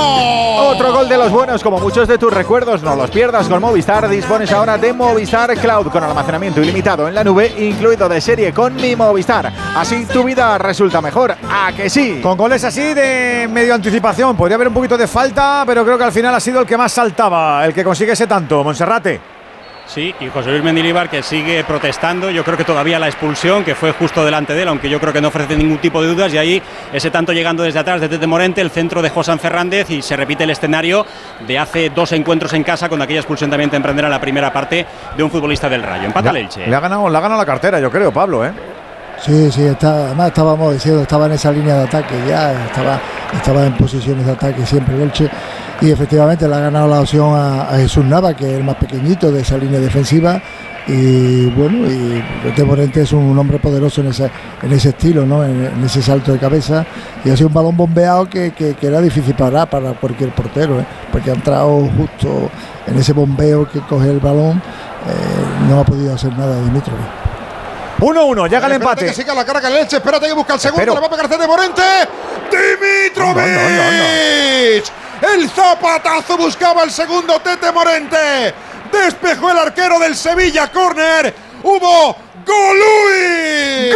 Otro 0.69 0.93
gol 0.93 1.09
de 1.09 1.17
los 1.19 1.31
buenos, 1.31 1.63
como 1.63 1.79
muchos 1.79 2.09
de 2.09 2.19
tus 2.19 2.33
recuerdos, 2.33 2.83
no 2.83 2.97
los 2.97 3.11
pierdas 3.11 3.49
con 3.49 3.61
Movistar. 3.61 4.09
Dispones 4.09 4.51
ahora 4.53 4.79
de 4.79 4.93
Movistar 4.93 5.55
Cloud 5.57 5.89
con 5.89 6.03
almacenamiento 6.03 6.61
ilimitado 6.63 7.09
en 7.09 7.15
la 7.15 7.25
nube, 7.25 7.53
incluido 7.59 8.09
de 8.09 8.21
serie 8.21 8.53
con 8.53 8.75
mi 8.75 8.97
Movistar. 8.97 9.53
Así 9.77 10.07
tu 10.07 10.25
vida 10.25 10.57
resulta 10.59 11.01
mejor. 11.01 11.37
¿A 11.51 11.73
que 11.73 11.91
sí? 11.91 12.21
Con 12.23 12.37
goles 12.37 12.65
así 12.65 12.95
de 12.95 13.49
medio 13.51 13.75
anticipación, 13.75 14.37
podría 14.37 14.57
haber 14.57 14.69
un 14.69 14.75
poquito 14.75 14.97
de 14.97 15.07
falta, 15.07 15.65
pero 15.67 15.85
creo 15.85 15.99
que 15.99 16.05
al 16.05 16.13
final 16.13 16.35
ha 16.35 16.41
sido 16.41 16.61
el 16.61 16.67
que 16.67 16.77
más 16.77 16.93
saltaba, 16.93 17.65
el 17.67 17.75
que 17.75 17.85
consigue 17.85 18.13
ese 18.13 18.27
tanto, 18.27 18.63
Monserrate. 18.65 19.32
Sí, 19.93 20.15
y 20.21 20.29
José 20.29 20.51
Luis 20.51 20.65
Mendilibar 20.65 21.11
que 21.11 21.23
sigue 21.23 21.65
protestando. 21.65 22.31
Yo 22.31 22.43
creo 22.45 22.57
que 22.57 22.65
todavía 22.65 22.99
la 22.99 23.09
expulsión, 23.09 23.63
que 23.63 23.75
fue 23.75 23.93
justo 23.93 24.25
delante 24.25 24.55
de 24.55 24.63
él, 24.63 24.69
aunque 24.69 24.89
yo 24.89 24.99
creo 24.99 25.13
que 25.13 25.21
no 25.21 25.29
ofrece 25.29 25.55
ningún 25.55 25.77
tipo 25.79 26.01
de 26.01 26.09
dudas. 26.09 26.33
Y 26.33 26.39
ahí 26.39 26.63
ese 26.95 27.11
tanto 27.11 27.35
llegando 27.35 27.63
desde 27.63 27.79
atrás 27.79 28.01
de 28.01 28.09
Tete 28.09 28.27
Morente, 28.27 28.63
el 28.63 28.71
centro 28.71 29.03
de 29.03 29.11
Josan 29.11 29.39
Fernández. 29.39 29.91
Y 29.91 30.01
se 30.01 30.17
repite 30.17 30.45
el 30.45 30.51
escenario 30.51 31.05
de 31.47 31.59
hace 31.59 31.91
dos 31.91 32.11
encuentros 32.13 32.55
en 32.55 32.65
casa 32.65 32.89
con 32.89 33.03
aquella 33.03 33.21
expulsión 33.21 33.51
también 33.51 33.69
de 33.69 33.77
emprender 33.77 34.07
a 34.07 34.09
la 34.09 34.19
primera 34.19 34.51
parte 34.51 34.87
de 35.15 35.23
un 35.23 35.31
futbolista 35.31 35.69
del 35.69 35.83
Rayo. 35.83 36.05
Empata 36.07 36.31
el 36.31 36.37
Elche. 36.39 36.67
Le 36.67 36.75
ha 36.75 36.81
ganado, 36.81 37.11
le 37.11 37.19
ha 37.19 37.21
ganado 37.21 37.41
la 37.41 37.47
cartera, 37.47 37.79
yo 37.79 37.91
creo, 37.91 38.11
Pablo, 38.11 38.47
¿eh? 38.47 38.53
Sí, 39.21 39.53
sí, 39.53 39.63
está, 39.63 40.07
además 40.07 40.29
estábamos 40.29 40.73
diciendo, 40.73 41.03
estaba 41.03 41.27
en 41.27 41.33
esa 41.33 41.53
línea 41.53 41.77
de 41.77 41.85
ataque 41.85 42.15
ya, 42.27 42.65
estaba, 42.65 42.99
estaba 43.33 43.67
en 43.67 43.75
posiciones 43.75 44.27
de 44.27 44.33
ataque 44.33 44.67
siempre 44.67 44.97
el 44.97 45.03
Elche 45.03 45.31
y 45.83 45.91
efectivamente 45.91 46.49
le 46.49 46.55
ha 46.55 46.61
ganado 46.61 46.87
la 46.89 47.01
opción 47.01 47.35
a, 47.35 47.63
a 47.63 47.77
Jesús 47.77 48.05
Nava, 48.05 48.35
que 48.35 48.47
es 48.47 48.53
el 48.57 48.65
más 48.65 48.77
pequeñito 48.77 49.33
de 49.33 49.41
esa 49.43 49.59
línea 49.59 49.81
defensiva 49.81 50.41
y 50.87 51.47
bueno, 51.47 51.87
y 51.89 52.63
Morente 52.63 53.03
es 53.03 53.13
un 53.13 53.37
hombre 53.39 53.59
poderoso 53.59 54.01
en 54.01 54.09
ese, 54.09 54.31
en 54.63 54.73
ese 54.73 54.91
estilo, 54.91 55.25
¿no? 55.27 55.45
en, 55.45 55.65
en 55.65 55.85
ese 55.85 56.03
salto 56.03 56.33
de 56.33 56.39
cabeza 56.39 56.85
y 57.25 57.31
ha 57.31 57.37
sido 57.37 57.49
un 57.49 57.55
balón 57.55 57.77
bombeado 57.77 58.29
que, 58.29 58.53
que, 58.53 58.75
que 58.75 58.87
era 58.87 59.01
difícil 59.01 59.35
parar 59.35 59.69
para 59.69 59.93
cualquier 59.93 60.31
portero, 60.31 60.81
¿eh? 60.81 60.87
porque 61.11 61.31
ha 61.31 61.35
entrado 61.35 61.89
justo 61.97 62.49
en 62.87 62.99
ese 62.99 63.13
bombeo 63.13 63.69
que 63.69 63.81
coge 63.81 64.11
el 64.11 64.21
balón, 64.21 64.59
eh, 64.59 65.69
no 65.69 65.81
ha 65.81 65.85
podido 65.85 66.15
hacer 66.15 66.37
nada 66.37 66.63
Dimitrovic. 66.63 67.07
1-1, 67.99 68.49
llega 68.49 68.67
el 68.67 68.73
empate. 68.73 69.07
que 69.07 69.13
siga 69.13 69.35
la 69.35 69.45
carga 69.45 69.69
el 69.69 69.77
Elche, 69.77 69.97
espérate 69.97 70.27
que 70.27 70.33
busca 70.33 70.55
el 70.55 70.61
segundo, 70.61 70.83
Espero. 70.83 70.95
le 70.95 71.01
va 71.01 71.07
a 71.07 71.11
pegar 71.11 71.29
Tete 71.29 71.47
Morente. 71.47 71.83
Dimitrovic. 72.51 73.37
No, 73.37 73.69
no, 73.69 73.91
no, 73.91 75.02
El 75.23 75.49
zapatazo 75.51 76.37
buscaba 76.37 76.83
el 76.83 76.91
segundo 76.91 77.39
Tete 77.41 77.71
Morente. 77.71 78.53
Despejó 78.91 79.51
el 79.51 79.59
arquero 79.59 79.99
del 80.01 80.17
Sevilla, 80.17 80.71
córner. 80.71 81.33
Hubo 81.63 82.17
Golui. 82.45 83.93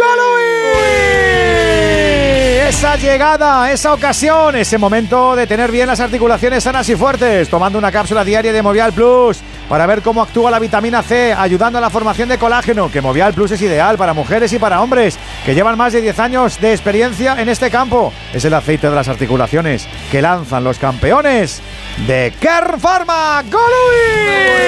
Esa 2.67 2.97
llegada, 2.97 3.71
esa 3.71 3.93
ocasión, 3.93 4.57
ese 4.57 4.77
momento 4.77 5.37
de 5.37 5.47
tener 5.47 5.71
bien 5.71 5.87
las 5.87 6.01
articulaciones 6.01 6.65
sanas 6.65 6.89
y 6.89 6.97
fuertes, 6.97 7.47
tomando 7.47 7.79
una 7.79 7.93
cápsula 7.93 8.25
diaria 8.25 8.51
de 8.51 8.61
Movial 8.61 8.91
Plus 8.91 9.39
para 9.69 9.85
ver 9.85 10.01
cómo 10.01 10.21
actúa 10.21 10.51
la 10.51 10.59
vitamina 10.59 11.01
C, 11.01 11.31
ayudando 11.31 11.77
a 11.77 11.81
la 11.81 11.89
formación 11.89 12.27
de 12.27 12.37
colágeno, 12.37 12.91
que 12.91 12.99
Movial 12.99 13.33
Plus 13.33 13.51
es 13.51 13.61
ideal 13.61 13.97
para 13.97 14.13
mujeres 14.13 14.51
y 14.51 14.59
para 14.59 14.81
hombres 14.81 15.17
que 15.45 15.55
llevan 15.55 15.77
más 15.77 15.93
de 15.93 16.01
10 16.01 16.19
años 16.19 16.59
de 16.59 16.73
experiencia 16.73 17.41
en 17.41 17.47
este 17.47 17.71
campo. 17.71 18.11
Es 18.33 18.43
el 18.43 18.53
aceite 18.53 18.89
de 18.89 18.95
las 18.95 19.07
articulaciones 19.07 19.87
que 20.11 20.21
lanzan 20.21 20.65
los 20.65 20.77
campeones 20.77 21.61
de 22.05 22.33
Kern 22.37 22.81
Pharma. 22.81 23.43
¡Golui! 23.49 24.67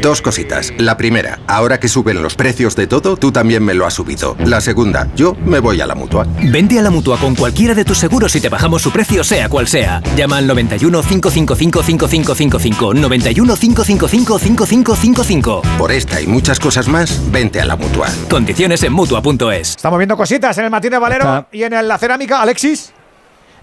Dos 0.00 0.22
cositas. 0.22 0.72
La 0.78 0.96
primera, 0.96 1.38
ahora 1.46 1.78
que 1.78 1.88
suben 1.88 2.22
los 2.22 2.34
precios 2.34 2.74
de 2.74 2.86
todo, 2.86 3.16
tú 3.16 3.30
también 3.30 3.64
me 3.64 3.74
lo 3.74 3.86
has 3.86 3.94
subido. 3.94 4.36
La 4.44 4.60
segunda, 4.60 5.08
yo 5.14 5.36
me 5.44 5.60
voy 5.60 5.80
a 5.80 5.86
la 5.86 5.94
mutua. 5.94 6.26
Vente 6.42 6.78
a 6.78 6.82
la 6.82 6.90
mutua 6.90 7.16
con 7.18 7.34
cualquiera 7.34 7.74
de 7.74 7.84
tus 7.84 7.98
seguros 7.98 8.34
y 8.34 8.40
te 8.40 8.48
bajamos 8.48 8.82
su 8.82 8.90
precio, 8.90 9.22
sea 9.22 9.48
cual 9.48 9.68
sea. 9.68 10.02
Llama 10.16 10.38
al 10.38 10.46
91 10.46 11.00
555 11.02 11.82
5555. 11.82 12.94
91 12.94 13.56
555 13.56 14.38
5555. 14.38 15.62
Por 15.78 15.92
esta 15.92 16.20
y 16.20 16.26
muchas 16.26 16.58
cosas 16.58 16.88
más, 16.88 17.20
vente 17.30 17.60
a 17.60 17.64
la 17.64 17.76
mutua. 17.76 18.08
Condiciones 18.28 18.82
en 18.82 18.92
mutua.es. 18.92 19.70
Estamos 19.70 19.98
viendo 19.98 20.16
cositas 20.16 20.58
en 20.58 20.64
el 20.64 20.70
Martínez 20.70 21.00
Valero 21.00 21.46
y 21.52 21.62
en 21.62 21.86
la 21.86 21.98
cerámica, 21.98 22.42
Alexis. 22.42 22.92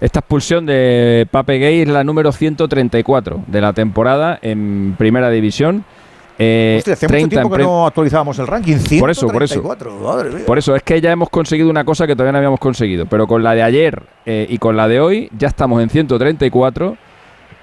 Esta 0.00 0.18
expulsión 0.18 0.66
de 0.66 1.28
Pape 1.30 1.58
Gay 1.58 1.82
es 1.82 1.88
la 1.88 2.02
número 2.02 2.32
134 2.32 3.44
de 3.46 3.60
la 3.60 3.72
temporada 3.72 4.36
en 4.42 4.96
Primera 4.98 5.30
División. 5.30 5.84
Eh, 6.38 6.76
Hostia, 6.78 6.94
hace 6.94 7.06
mucho 7.06 7.12
30 7.12 7.28
tiempo 7.28 7.56
que 7.56 7.62
no 7.62 7.86
actualizábamos 7.86 8.38
el 8.38 8.46
ranking. 8.46 8.76
Por 8.98 9.10
eso, 9.10 9.28
por 9.28 9.42
eso. 9.42 9.60
134, 9.60 9.98
madre 10.00 10.30
mía. 10.30 10.44
Por 10.46 10.58
eso 10.58 10.74
es 10.74 10.82
que 10.82 11.00
ya 11.00 11.12
hemos 11.12 11.28
conseguido 11.28 11.68
una 11.70 11.84
cosa 11.84 12.06
que 12.06 12.14
todavía 12.14 12.32
no 12.32 12.38
habíamos 12.38 12.60
conseguido. 12.60 13.06
Pero 13.06 13.26
con 13.26 13.42
la 13.42 13.54
de 13.54 13.62
ayer 13.62 14.02
eh, 14.24 14.46
y 14.48 14.58
con 14.58 14.76
la 14.76 14.88
de 14.88 15.00
hoy 15.00 15.28
ya 15.36 15.48
estamos 15.48 15.82
en 15.82 15.90
134. 15.90 16.96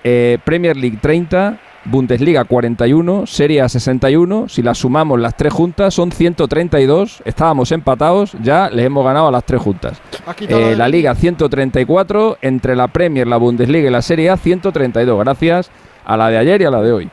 eh, 0.04 0.38
Premier 0.44 0.78
League 0.78 0.98
30, 1.02 1.58
Bundesliga 1.86 2.44
41, 2.44 3.26
Serie 3.26 3.62
A 3.62 3.70
61. 3.70 4.48
Si 4.50 4.62
las 4.62 4.78
sumamos 4.78 5.20
las 5.20 5.36
tres 5.36 5.52
juntas 5.54 5.94
son 5.94 6.12
132. 6.12 7.22
Estábamos 7.26 7.72
empatados, 7.72 8.34
ya 8.42 8.70
les 8.70 8.86
hemos 8.86 9.04
ganado 9.04 9.28
a 9.28 9.32
las 9.32 9.44
tres 9.44 9.62
juntas. 9.62 10.00
Eh, 10.42 10.76
la 10.78 10.88
Liga 10.88 11.16
134, 11.16 12.38
entre 12.42 12.76
la 12.76 12.88
Premier, 12.88 13.28
la 13.28 13.38
Bundesliga 13.38 13.88
y 13.90 13.92
la 13.92 14.02
Serie 14.02 14.30
A 14.30 14.38
132. 14.38 15.20
Gracias 15.20 15.72
a 16.06 16.16
la 16.18 16.30
de 16.30 16.38
ayer 16.38 16.62
y 16.62 16.66
a 16.66 16.70
la 16.72 16.82
de 16.82 16.92
hoy. 16.92 17.10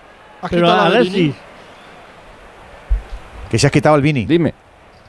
Pero 0.51 0.71
Alexis. 0.71 1.35
Que 3.57 3.61
se 3.61 3.67
has 3.69 3.73
quitado 3.73 3.97
el 3.97 4.03
Vini. 4.03 4.27
Dime, 4.27 4.53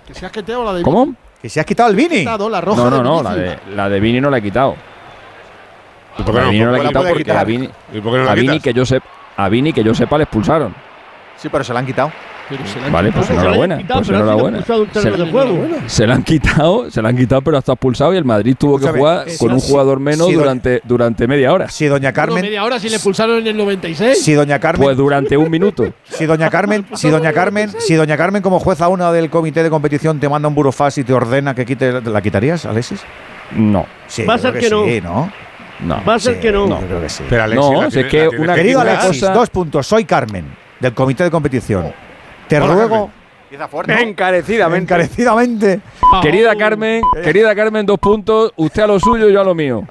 Que 0.08 0.14
se 0.14 0.26
has 0.26 0.32
quitado 0.32 0.64
la 0.64 0.72
de 0.72 0.82
¿cómo? 0.82 1.14
Que 1.42 1.50
se 1.50 1.60
has 1.60 1.66
quitado 1.66 1.90
el 1.90 1.98
Vini. 1.98 2.24
La 2.24 2.38
roja 2.62 2.82
No, 2.82 2.90
no, 2.90 2.98
de 3.00 3.04
no, 3.04 3.22
la 3.22 3.36
de, 3.36 3.60
la 3.76 3.90
de 3.90 4.00
Vini 4.00 4.22
no 4.22 4.30
la 4.30 4.38
he 4.38 4.42
quitado. 4.42 4.74
¿Y 6.18 6.24
por 6.24 6.34
qué 6.34 6.40
La 6.40 6.46
no? 6.46 6.52
Vini 6.52 6.64
no 6.64 6.72
la 6.72 6.78
he 6.78 6.80
¿Por 6.80 6.82
qué 6.84 6.88
quitado 6.88 7.06
porque 7.10 7.24
quitar? 7.26 7.38
a 7.40 7.44
Vini, 7.44 7.70
¿Y 7.94 8.00
por 8.00 8.14
qué 8.14 8.18
no 8.20 8.24
la 8.24 8.32
a 8.32 8.36
Vini 8.36 8.60
que 8.62 8.74
yo 8.74 8.86
sepa, 8.86 9.06
a 9.36 9.50
Vini 9.50 9.74
que 9.74 9.84
yo 9.84 9.94
sepa 9.94 10.18
le 10.18 10.24
expulsaron. 10.24 10.74
Sí, 11.36 11.50
pero 11.50 11.62
se 11.66 11.74
la 11.74 11.80
han 11.80 11.86
quitado. 11.86 12.10
Pero 12.50 12.66
se 12.66 12.80
la 12.80 12.86
han 12.88 12.94
Vale, 12.94 13.10
quitado. 13.10 13.26
pues 13.28 13.38
enhorabuena. 13.38 13.76
Pues 13.88 14.10
enhorabuena. 14.10 14.64
Se, 15.88 16.08
la 16.08 16.14
han 16.16 16.24
quitado, 16.24 16.90
se 16.90 17.02
la 17.02 17.10
han 17.10 17.18
quitado, 17.18 17.42
pero 17.42 17.58
hasta 17.58 17.74
expulsado 17.74 18.14
y 18.14 18.18
el 18.18 18.24
Madrid 18.26 18.56
tuvo 18.58 18.80
que 18.80 18.88
jugar 18.88 19.26
con 19.38 19.52
un 19.52 19.60
jugador 19.60 20.00
menos 20.00 20.28
si 20.28 20.34
doña- 20.34 20.38
durante, 20.44 20.82
durante 20.86 21.28
media 21.28 21.52
hora. 21.52 21.70
Si 21.70 21.86
doña 21.88 22.14
Carmen, 22.14 22.42
media 22.42 22.64
hora 22.64 22.80
si 22.80 22.90
le 22.90 23.00
pulsaron 23.00 23.40
en 23.40 23.48
el 23.48 23.58
96. 23.58 24.24
si 24.24 24.34
doña 24.34 24.60
Carmen, 24.60 24.86
Pues 24.86 24.98
durante 24.98 25.36
un 25.36 25.50
minuto. 25.52 25.86
si 26.06 26.26
doña 26.26 26.50
Carmen, 26.50 26.86
si 26.94 27.10
doña 27.10 27.34
Carmen, 27.34 27.70
si 27.80 27.96
doña 27.96 28.16
Carmen 28.16 28.42
como 28.42 28.60
jueza 28.60 28.88
una 28.88 29.12
del 29.12 29.30
comité 29.30 29.62
de 29.64 29.70
competición 29.70 30.20
te 30.20 30.30
manda 30.30 30.48
un 30.48 30.56
burofax 30.56 30.98
y 31.00 31.04
te 31.04 31.14
ordena 31.14 31.54
que 31.54 31.66
quite, 31.66 32.02
¿la 32.02 32.22
quitarías, 32.22 32.66
Alexis? 32.66 33.02
No, 33.52 33.86
Sí, 34.08 34.24
Va 34.24 34.36
a 34.36 34.38
ser 34.38 34.58
que 34.58 34.70
no. 34.70 34.86
Sí, 34.86 35.02
¿no? 35.02 35.32
no. 35.82 36.02
Va 36.08 36.16
a 36.16 36.20
ser 36.20 36.36
Sí, 36.36 36.40
que 36.42 36.52
no. 36.52 36.68
yo 36.68 36.88
creo 36.88 37.02
que 37.02 37.10
sí. 37.10 37.24
Pero 37.30 37.44
Alexis, 37.44 37.72
No, 37.72 37.82
la 37.82 37.88
es 37.88 37.94
que 37.94 38.02
la 38.02 38.10
tiene 38.30 38.44
una- 38.44 38.56
Querido 38.56 38.80
Alexis, 38.82 39.22
cosa- 39.22 39.34
dos 39.34 39.50
puntos. 39.50 39.86
Soy 39.88 40.06
Carmen. 40.06 40.46
del 40.80 40.94
comité 40.94 41.24
de 41.24 41.32
competición. 41.32 41.92
Te 42.48 42.58
Hola, 42.58 42.74
ruego 42.74 43.12
fuerte. 43.70 43.94
Encarecidamente. 44.02 44.94
encarecidamente. 44.94 45.80
Querida 46.22 46.56
Carmen, 46.56 47.02
querida 47.24 47.56
Carmen, 47.56 47.86
dos 47.86 48.00
puntos. 48.00 48.52
Usted 48.56 48.84
a 48.84 48.88
lo 48.88 49.00
suyo, 49.00 49.30
yo 49.30 49.42
a 49.42 49.44
lo 49.44 49.54
mío. 49.56 49.84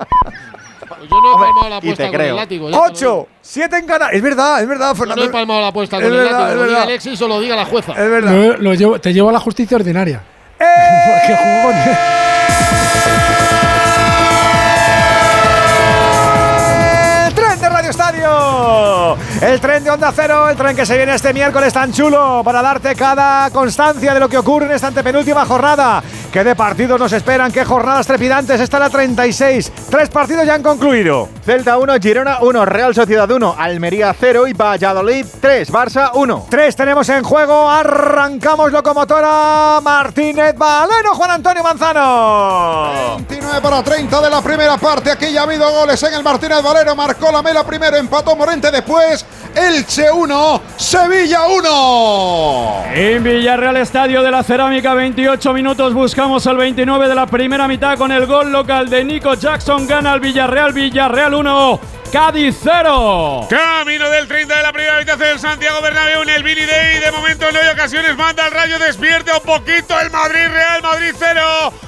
Yo 1.08 1.20
no 1.20 1.34
he 1.36 1.38
palmado 1.38 1.68
la 1.68 1.74
y 1.76 1.78
apuesta 1.78 2.04
te 2.04 2.08
con 2.08 2.16
creo. 2.18 2.30
el 2.30 2.36
látigo. 2.36 2.68
¡Ocho! 2.72 3.28
¡Siete 3.40 3.76
en 3.78 3.86
Canarias! 3.86 4.16
Es 4.16 4.22
verdad, 4.22 4.60
es 4.62 4.68
verdad, 4.68 4.88
Yo 4.90 4.94
Fernando. 4.96 5.22
no 5.24 5.28
he 5.28 5.32
palmado 5.32 5.60
la 5.60 5.68
apuesta 5.68 5.96
Es 5.98 6.02
con 6.02 6.12
el 6.12 6.18
verdad, 6.18 6.40
látigo. 6.40 6.50
es 6.50 6.56
Lo 6.56 6.66
diga. 6.66 6.82
Alexis 6.82 7.22
o 7.22 7.28
lo 7.28 7.40
diga 7.40 7.56
la 7.56 7.64
jueza. 7.66 7.92
Es 7.92 8.10
verdad. 8.10 8.32
Lo- 8.32 8.56
lo 8.56 8.74
llevo- 8.74 8.98
te 9.00 9.12
llevo 9.12 9.28
a 9.28 9.32
la 9.32 9.40
justicia 9.40 9.76
ordinaria. 9.76 10.22
¡Eh! 10.58 10.64
Porque 11.28 11.36
jugó 11.36 11.62
con- 11.62 11.76
El 17.26 17.34
tren 17.34 17.60
de 17.60 17.68
Radio 17.68 17.90
Estadio. 17.90 19.16
El 19.40 19.60
tren 19.60 19.84
de 19.84 19.90
Onda 19.90 20.10
Cero, 20.16 20.48
el 20.48 20.56
tren 20.56 20.74
que 20.74 20.86
se 20.86 20.96
viene 20.96 21.14
este 21.14 21.34
miércoles 21.34 21.72
tan 21.72 21.92
chulo 21.92 22.40
para 22.42 22.62
darte 22.62 22.94
cada 22.94 23.50
constancia 23.50 24.14
de 24.14 24.20
lo 24.20 24.30
que 24.30 24.38
ocurre 24.38 24.64
en 24.64 24.72
esta 24.72 24.86
antepenúltima 24.86 25.44
jornada. 25.44 26.02
¿Qué 26.32 26.42
de 26.42 26.56
partidos 26.56 26.98
nos 26.98 27.12
esperan? 27.12 27.52
¿Qué 27.52 27.64
jornadas 27.64 28.06
trepidantes? 28.06 28.60
Esta 28.60 28.78
es 28.78 28.80
la 28.80 28.90
36. 28.90 29.72
Tres 29.90 30.08
partidos 30.08 30.46
ya 30.46 30.54
han 30.54 30.62
concluido. 30.62 31.28
Celta 31.44 31.76
1, 31.76 31.94
Girona 32.00 32.38
1, 32.40 32.64
Real 32.64 32.94
Sociedad 32.94 33.30
1, 33.30 33.56
Almería 33.58 34.14
0 34.18 34.46
y 34.46 34.54
Valladolid 34.54 35.26
3, 35.40 35.70
Barça 35.70 36.10
1. 36.14 36.46
Tres 36.50 36.74
tenemos 36.74 37.08
en 37.10 37.22
juego. 37.22 37.70
Arrancamos 37.70 38.72
locomotora. 38.72 39.80
Martínez 39.82 40.56
Valero, 40.56 41.14
Juan 41.14 41.30
Antonio 41.30 41.62
Manzano. 41.62 43.16
29 43.16 43.60
para 43.60 43.82
30 43.82 44.20
de 44.22 44.30
la 44.30 44.40
primera 44.40 44.76
parte. 44.78 45.10
Aquí 45.10 45.30
ya 45.30 45.40
ha 45.40 45.44
habido 45.44 45.70
goles 45.70 46.02
en 46.02 46.14
el 46.14 46.22
Martínez 46.22 46.62
Valero. 46.62 46.96
Marcó 46.96 47.30
la 47.30 47.42
Mela 47.42 47.64
primero, 47.64 47.96
empató 47.96 48.34
Morente 48.34 48.70
después. 48.70 49.25
Elche 49.54 50.10
1, 50.10 50.62
Sevilla 50.76 51.46
1. 51.46 52.84
En 52.94 53.22
Villarreal 53.22 53.76
Estadio 53.78 54.22
de 54.22 54.30
la 54.30 54.42
Cerámica, 54.42 54.92
28 54.92 55.52
minutos. 55.54 55.94
Buscamos 55.94 56.44
el 56.46 56.56
29 56.56 57.08
de 57.08 57.14
la 57.14 57.26
primera 57.26 57.66
mitad 57.66 57.96
con 57.96 58.12
el 58.12 58.26
gol 58.26 58.52
local 58.52 58.90
de 58.90 59.04
Nico 59.04 59.34
Jackson. 59.34 59.86
Gana 59.86 60.14
el 60.14 60.20
Villarreal. 60.20 60.72
Villarreal 60.72 61.34
1, 61.34 61.80
Cádiz 62.12 62.56
0. 62.62 63.46
Camino 63.48 64.10
del 64.10 64.28
30 64.28 64.56
de 64.56 64.62
la 64.62 64.72
primera 64.72 64.98
mitad 64.98 65.16
del 65.16 65.38
Santiago 65.38 65.80
Bernabéu 65.80 66.22
en 66.22 66.28
el 66.28 66.42
Billy 66.42 66.64
Day. 66.66 67.00
De 67.00 67.10
momento 67.10 67.46
no 67.50 67.58
hay 67.58 67.68
ocasiones. 67.72 68.16
Manda 68.16 68.46
el 68.46 68.52
Rayo, 68.52 68.78
despierte 68.78 69.32
un 69.32 69.40
poquito 69.40 69.98
el 70.00 70.10
Madrid 70.10 70.48
Real 70.52 70.82
Madrid 70.82 71.14
0. 71.18 71.40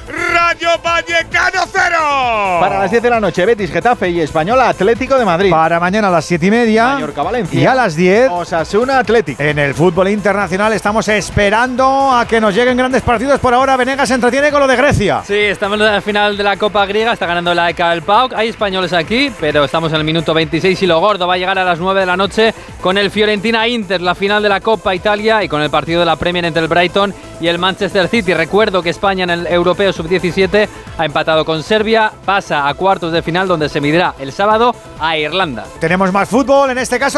Rayo 0.09 0.70
Vallecano 0.82 1.64
0. 1.70 2.59
Para 2.61 2.78
las 2.78 2.91
10 2.91 3.03
de 3.03 3.11
la 3.11 3.20
noche, 3.20 3.45
Betis, 3.45 3.70
Getafe 3.70 4.09
y 4.09 4.20
Española 4.20 4.68
Atlético 4.70 5.18
de 5.18 5.24
Madrid. 5.24 5.51
Para 5.51 5.78
mañana 5.78 6.09
a 6.09 6.11
las 6.11 6.24
7 6.24 6.47
y 6.47 6.51
media. 6.51 6.95
Mallorca, 6.95 7.22
Valencia. 7.29 7.61
Y 7.61 7.66
a 7.66 7.74
las 7.74 7.95
10. 7.95 8.31
Osasuna 8.31 8.99
Atlético. 8.99 9.43
En 9.43 9.59
el 9.59 9.74
fútbol 9.74 10.09
internacional 10.09 10.72
estamos 10.72 11.07
esperando 11.09 12.11
a 12.11 12.26
que 12.26 12.41
nos 12.41 12.55
lleguen 12.55 12.76
grandes 12.76 13.03
partidos. 13.03 13.39
Por 13.39 13.53
ahora, 13.53 13.76
Venegas 13.76 14.09
se 14.09 14.14
entretiene 14.14 14.51
con 14.51 14.61
lo 14.61 14.66
de 14.66 14.76
Grecia. 14.76 15.22
Sí, 15.26 15.35
estamos 15.35 15.79
en 15.79 15.85
la 15.85 16.01
final 16.01 16.39
de 16.39 16.43
la 16.43 16.57
Copa 16.57 16.87
Griega, 16.87 17.12
está 17.12 17.26
ganando 17.26 17.53
la 17.53 17.68
ECA 17.68 17.91
del 17.91 18.01
PAOK. 18.01 18.33
Hay 18.33 18.49
españoles 18.49 18.95
aquí, 18.95 19.31
pero 19.39 19.64
estamos 19.64 19.93
en 19.93 19.99
el 19.99 20.05
minuto 20.05 20.33
26 20.33 20.83
y 20.83 20.87
lo 20.87 21.01
gordo 21.01 21.26
va 21.26 21.35
a 21.35 21.37
llegar 21.37 21.59
a 21.59 21.64
las 21.64 21.79
9 21.79 22.01
de 22.01 22.07
la 22.07 22.16
noche 22.16 22.55
con 22.81 22.97
el 22.97 23.11
Fiorentina 23.11 23.68
Inter, 23.68 24.01
la 24.01 24.14
final 24.14 24.43
de 24.43 24.49
la 24.49 24.61
Copa 24.61 24.95
Italia 24.95 25.45
y 25.45 25.49
con 25.49 25.61
el 25.61 25.68
partido 25.68 26.01
de 26.01 26.07
la 26.07 26.16
Premier 26.16 26.47
entre 26.47 26.62
el 26.62 26.68
Brighton 26.68 27.12
y 27.41 27.49
el 27.49 27.59
Manchester 27.59 28.09
City. 28.09 28.35
Recuerdo 28.35 28.83
que 28.83 28.91
España 28.91 29.24
en 29.24 29.31
el 29.31 29.47
Europeo 29.47 29.93
Sub-17 29.93 30.68
ha 30.97 31.05
empatado 31.05 31.45
con 31.45 31.62
Serbia, 31.62 32.11
pasa 32.24 32.68
a 32.68 32.74
cuartos 32.74 33.12
de 33.12 33.22
final 33.22 33.47
donde 33.47 33.68
se 33.68 33.81
medirá 33.81 34.14
el 34.18 34.33
sábado 34.33 34.74
a 35.01 35.16
Irlanda. 35.16 35.64
Tenemos 35.79 36.12
más 36.12 36.29
fútbol, 36.29 36.70
en 36.70 36.79
este 36.79 36.99
caso 36.99 37.18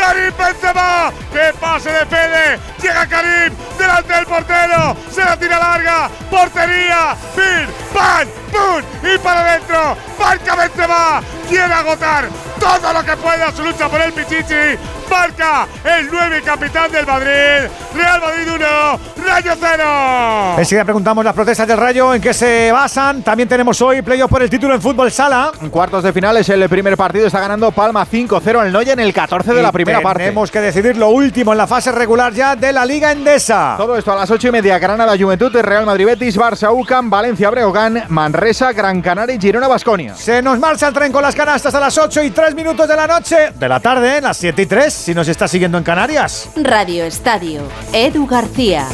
Karim 0.00 0.32
Benzema. 0.36 1.12
Que 1.30 1.52
pase 1.60 1.90
de 1.90 2.06
Fede. 2.06 2.58
Llega 2.80 3.06
Karim 3.06 3.52
delante 3.78 4.14
del 4.14 4.26
portero. 4.26 4.96
Se 5.10 5.22
la 5.22 5.36
tira 5.36 5.58
larga. 5.58 6.08
Portería. 6.30 7.14
Pin, 7.36 7.66
pan, 7.92 8.26
pum. 8.50 8.82
Y 9.02 9.18
para 9.18 9.40
adentro. 9.40 9.96
Marca 10.18 10.56
Benzema. 10.56 11.20
Quiere 11.48 11.74
agotar 11.74 12.28
todo 12.60 12.92
lo 12.92 13.02
que 13.02 13.16
pueda 13.16 13.50
su 13.52 13.62
lucha 13.62 13.88
por 13.88 14.00
el 14.00 14.12
Pichichi. 14.12 14.78
Marca 15.10 15.66
el 15.84 16.08
9 16.10 16.42
capitán 16.44 16.92
del 16.92 17.04
Madrid. 17.04 17.68
Real 17.94 18.20
Madrid 18.20 18.48
1. 18.54 19.26
Rayo 19.26 19.52
0. 19.58 20.54
Enseguida 20.58 20.84
preguntamos 20.84 21.24
las 21.24 21.34
protestas 21.34 21.66
del 21.66 21.78
Rayo, 21.78 22.14
en 22.14 22.22
qué 22.22 22.32
se 22.32 22.70
basan. 22.70 23.22
También 23.22 23.48
tenemos 23.48 23.80
hoy 23.82 24.02
playoff 24.02 24.30
por 24.30 24.42
el 24.42 24.50
título 24.50 24.74
en 24.74 24.80
fútbol 24.80 25.10
sala. 25.10 25.50
En 25.60 25.70
cuartos 25.70 26.04
de 26.04 26.12
final 26.12 26.36
es 26.36 26.48
el 26.50 26.68
primer 26.68 26.96
partido. 26.96 27.26
Está 27.26 27.40
ganando 27.40 27.72
Palma 27.72 28.06
5-0 28.06 28.60
al 28.60 28.72
Noya 28.72 28.92
en 28.92 29.00
el 29.00 29.12
14 29.12 29.52
de 29.52 29.60
Y 29.60 29.62
la 29.62 29.72
primera 29.72 29.99
parte. 30.00 30.24
Tenemos 30.24 30.50
que 30.50 30.60
decidir 30.60 30.96
lo 30.96 31.08
último 31.10 31.52
en 31.52 31.58
la 31.58 31.66
fase 31.66 31.92
regular 31.92 32.32
ya 32.32 32.56
de 32.56 32.72
la 32.72 32.84
Liga 32.84 33.12
Endesa. 33.12 33.74
Todo 33.76 33.96
esto 33.96 34.12
a 34.12 34.16
las 34.16 34.30
8 34.30 34.48
y 34.48 34.50
media. 34.50 34.78
Granada, 34.78 35.16
Juventud, 35.18 35.54
Real 35.56 35.86
Madrid, 35.86 36.06
Betis, 36.06 36.38
Barça, 36.38 36.72
UCAM, 36.72 37.10
Valencia, 37.10 37.50
Breogán, 37.50 38.04
Manresa, 38.08 38.72
Gran 38.72 39.00
Canaria 39.02 39.34
y 39.34 39.40
Girona, 39.40 39.68
Basconia. 39.68 40.14
Se 40.14 40.42
nos 40.42 40.58
marcha 40.58 40.88
el 40.88 40.94
tren 40.94 41.12
con 41.12 41.22
las 41.22 41.34
canastas 41.34 41.74
a 41.74 41.80
las 41.80 41.96
8 41.96 42.22
y 42.22 42.30
3 42.30 42.54
minutos 42.54 42.88
de 42.88 42.96
la 42.96 43.06
noche. 43.06 43.52
De 43.54 43.68
la 43.68 43.80
tarde, 43.80 44.20
las 44.20 44.36
7 44.36 44.62
y 44.62 44.66
3, 44.66 44.92
si 44.92 45.14
nos 45.14 45.28
está 45.28 45.48
siguiendo 45.48 45.78
en 45.78 45.84
Canarias. 45.84 46.50
Radio 46.56 47.04
Estadio. 47.04 47.62
Edu 47.92 48.26
García. 48.26 48.86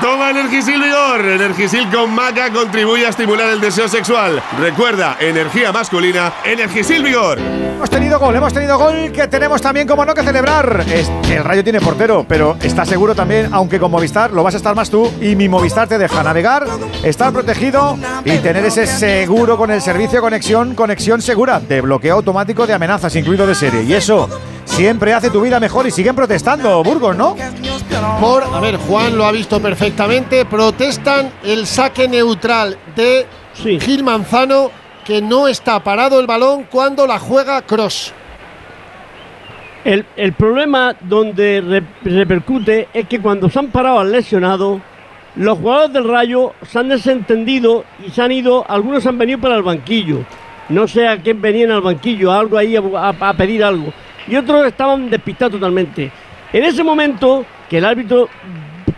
Toma 0.00 0.30
Energisil 0.30 0.80
Vigor. 0.80 1.20
Energisil 1.20 1.88
con 1.90 2.14
maca 2.14 2.52
contribuye 2.52 3.06
a 3.06 3.08
estimular 3.08 3.48
el 3.48 3.60
deseo 3.60 3.88
sexual. 3.88 4.42
Recuerda, 4.58 5.16
energía 5.20 5.72
masculina, 5.72 6.32
Energisil 6.44 7.02
Vigor. 7.02 7.38
Hemos 7.38 7.90
tenido 7.90 8.18
gol, 8.18 8.34
hemos 8.34 8.52
tenido 8.52 8.78
gol 8.78 9.12
que 9.12 9.28
tenemos 9.28 9.60
también, 9.60 9.86
como 9.86 10.04
no, 10.04 10.14
que 10.14 10.22
celebrar. 10.22 10.84
El 11.28 11.44
Rayo 11.44 11.62
tiene 11.62 11.80
portero, 11.80 12.24
pero 12.28 12.56
está 12.62 12.84
seguro 12.84 13.14
también, 13.14 13.48
aunque 13.52 13.78
con 13.78 13.90
Movistar 13.90 14.32
lo 14.32 14.42
vas 14.42 14.54
a 14.54 14.56
estar 14.56 14.74
más 14.74 14.90
tú 14.90 15.10
y 15.20 15.36
mi 15.36 15.48
Movistar 15.48 15.86
te 15.88 15.98
deja 15.98 16.22
navegar, 16.22 16.66
estar 17.02 17.32
protegido 17.32 17.98
y 18.24 18.38
tener 18.38 18.64
ese 18.64 18.86
seguro 18.86 19.56
con 19.56 19.70
el 19.70 19.80
servicio 19.80 20.20
conexión, 20.20 20.74
conexión 20.74 21.22
segura, 21.22 21.60
de 21.60 21.80
bloqueo 21.80 22.16
automático 22.16 22.66
de 22.66 22.74
amenazas, 22.74 23.14
incluido 23.16 23.46
de 23.46 23.54
serie. 23.54 23.82
Y 23.84 23.94
eso 23.94 24.28
siempre 24.64 25.14
hace 25.14 25.30
tu 25.30 25.40
vida 25.40 25.60
mejor 25.60 25.86
y 25.86 25.90
siguen 25.90 26.14
protestando, 26.14 26.82
Burgos, 26.82 27.16
¿no? 27.16 27.36
Por, 28.20 28.42
a 28.44 28.60
ver, 28.60 28.76
Juan 28.76 29.16
lo 29.16 29.24
ha 29.24 29.32
visto 29.32 29.60
perfectamente. 29.60 30.44
Protestan 30.44 31.30
el 31.44 31.66
saque 31.66 32.08
neutral 32.08 32.76
de 32.96 33.26
Gil 33.80 34.04
Manzano, 34.04 34.70
que 35.04 35.22
no 35.22 35.48
está 35.48 35.80
parado 35.82 36.20
el 36.20 36.26
balón 36.26 36.64
cuando 36.70 37.06
la 37.06 37.18
juega 37.18 37.62
Cross. 37.62 38.12
El, 39.84 40.04
el 40.16 40.32
problema 40.34 40.94
donde 41.00 41.62
re- 42.04 42.10
repercute 42.10 42.88
es 42.92 43.06
que 43.08 43.20
cuando 43.20 43.48
se 43.48 43.58
han 43.58 43.68
parado 43.68 44.00
al 44.00 44.12
lesionado, 44.12 44.80
los 45.36 45.56
jugadores 45.58 45.92
del 45.92 46.08
Rayo 46.08 46.52
se 46.68 46.78
han 46.78 46.88
desentendido 46.88 47.84
y 48.06 48.10
se 48.10 48.20
han 48.20 48.32
ido, 48.32 48.66
algunos 48.68 49.06
han 49.06 49.16
venido 49.16 49.38
para 49.38 49.54
el 49.56 49.62
banquillo. 49.62 50.24
No 50.68 50.86
sé 50.86 51.08
a 51.08 51.16
quién 51.16 51.40
venían 51.40 51.70
al 51.70 51.80
banquillo, 51.80 52.32
algo 52.32 52.58
ahí 52.58 52.76
a, 52.76 52.80
a- 52.80 53.28
a 53.28 53.34
pedir 53.34 53.64
algo. 53.64 53.92
Y 54.26 54.36
otros 54.36 54.66
estaban 54.66 55.08
despistados 55.08 55.52
totalmente. 55.54 56.10
En 56.52 56.64
ese 56.64 56.82
momento, 56.82 57.44
que 57.68 57.78
el 57.78 57.84
árbitro 57.84 58.28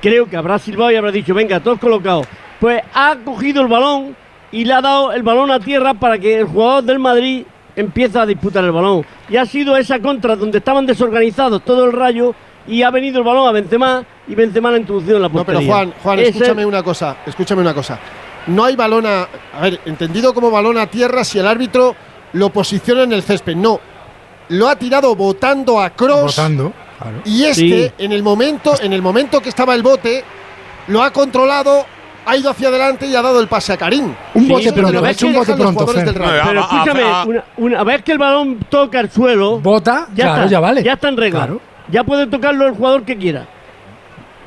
creo 0.00 0.26
que 0.26 0.36
habrá 0.36 0.58
silbado 0.58 0.90
y 0.90 0.96
habrá 0.96 1.10
dicho, 1.10 1.34
venga, 1.34 1.60
todos 1.60 1.78
colocados, 1.78 2.26
pues 2.60 2.82
ha 2.94 3.16
cogido 3.24 3.62
el 3.62 3.68
balón 3.68 4.16
y 4.52 4.64
le 4.64 4.72
ha 4.74 4.80
dado 4.80 5.12
el 5.12 5.22
balón 5.22 5.50
a 5.50 5.58
tierra 5.60 5.94
para 5.94 6.18
que 6.18 6.38
el 6.40 6.44
jugador 6.46 6.84
del 6.84 6.98
Madrid 6.98 7.44
empiece 7.76 8.18
a 8.18 8.26
disputar 8.26 8.64
el 8.64 8.72
balón. 8.72 9.04
Y 9.28 9.36
ha 9.36 9.46
sido 9.46 9.76
esa 9.76 9.98
contra 10.00 10.36
donde 10.36 10.58
estaban 10.58 10.86
desorganizados 10.86 11.62
todo 11.64 11.84
el 11.84 11.92
rayo 11.92 12.34
y 12.66 12.82
ha 12.82 12.90
venido 12.90 13.18
el 13.18 13.24
balón 13.24 13.48
a 13.48 13.52
Benzema 13.52 14.04
y 14.28 14.34
Benzema 14.34 14.70
la 14.70 14.76
ha 14.76 14.80
introducido 14.80 15.16
en 15.16 15.22
la 15.22 15.28
No, 15.28 15.34
portería. 15.34 15.60
pero 15.60 15.72
Juan, 15.72 15.94
Juan, 16.02 16.18
Ese- 16.20 16.30
escúchame 16.30 16.66
una 16.66 16.82
cosa, 16.82 17.16
escúchame 17.26 17.62
una 17.62 17.74
cosa. 17.74 17.98
No 18.46 18.64
hay 18.64 18.76
balón 18.76 19.06
a, 19.06 19.28
a 19.56 19.60
ver, 19.62 19.80
entendido 19.86 20.32
como 20.34 20.50
balón 20.50 20.78
a 20.78 20.86
tierra 20.86 21.24
si 21.24 21.38
el 21.38 21.46
árbitro 21.46 21.94
lo 22.34 22.50
posiciona 22.50 23.02
en 23.02 23.12
el 23.12 23.22
césped. 23.22 23.56
No, 23.56 23.80
lo 24.50 24.68
ha 24.68 24.76
tirado 24.76 25.14
botando 25.16 25.80
a 25.80 25.90
Cross. 25.90 26.36
Votando. 26.36 26.72
Claro. 27.00 27.18
Y 27.24 27.44
este, 27.44 27.88
Sí. 27.88 27.92
en 27.98 28.12
el 28.12 28.22
momento, 28.22 28.74
en 28.80 28.92
el 28.92 29.02
momento 29.02 29.40
que 29.40 29.48
estaba 29.48 29.74
el 29.74 29.82
bote, 29.82 30.24
lo 30.88 31.02
ha 31.02 31.10
controlado 31.12 31.86
ha 32.26 32.36
ido 32.36 32.50
hacia 32.50 32.68
adelante 32.68 33.06
y 33.06 33.16
ha 33.16 33.22
dado 33.22 33.40
el 33.40 33.48
pase 33.48 33.72
a 33.72 33.76
Karim. 33.78 34.14
Un 34.34 34.42
Sí, 34.44 34.48
bote 34.48 34.72
pero 34.72 34.88
pronto, 34.88 35.00
ves 35.02 35.08
ha 35.08 35.10
hecho 35.12 35.26
que 35.26 35.32
un 35.32 35.34
bote 35.38 35.54
pronto, 35.56 35.92
del. 35.92 36.14
Pero 36.14 36.60
escúchame, 36.60 37.02
una, 37.26 37.44
una 37.56 37.82
vez 37.84 38.02
que 38.02 38.12
el 38.12 38.18
balón 38.18 38.58
toca 38.68 39.00
el 39.00 39.10
suelo, 39.10 39.58
bota, 39.58 40.06
ya 40.14 40.24
claro, 40.26 40.34
está, 40.42 40.46
ya 40.50 40.60
vale. 40.60 40.82
Ya 40.82 40.92
está 40.92 41.08
en 41.08 41.16
regla. 41.16 41.38
Claro. 41.40 41.60
Ya 41.90 42.04
puede 42.04 42.26
tocarlo 42.26 42.66
el 42.66 42.74
jugador 42.74 43.04
que 43.04 43.16
quiera. 43.16 43.48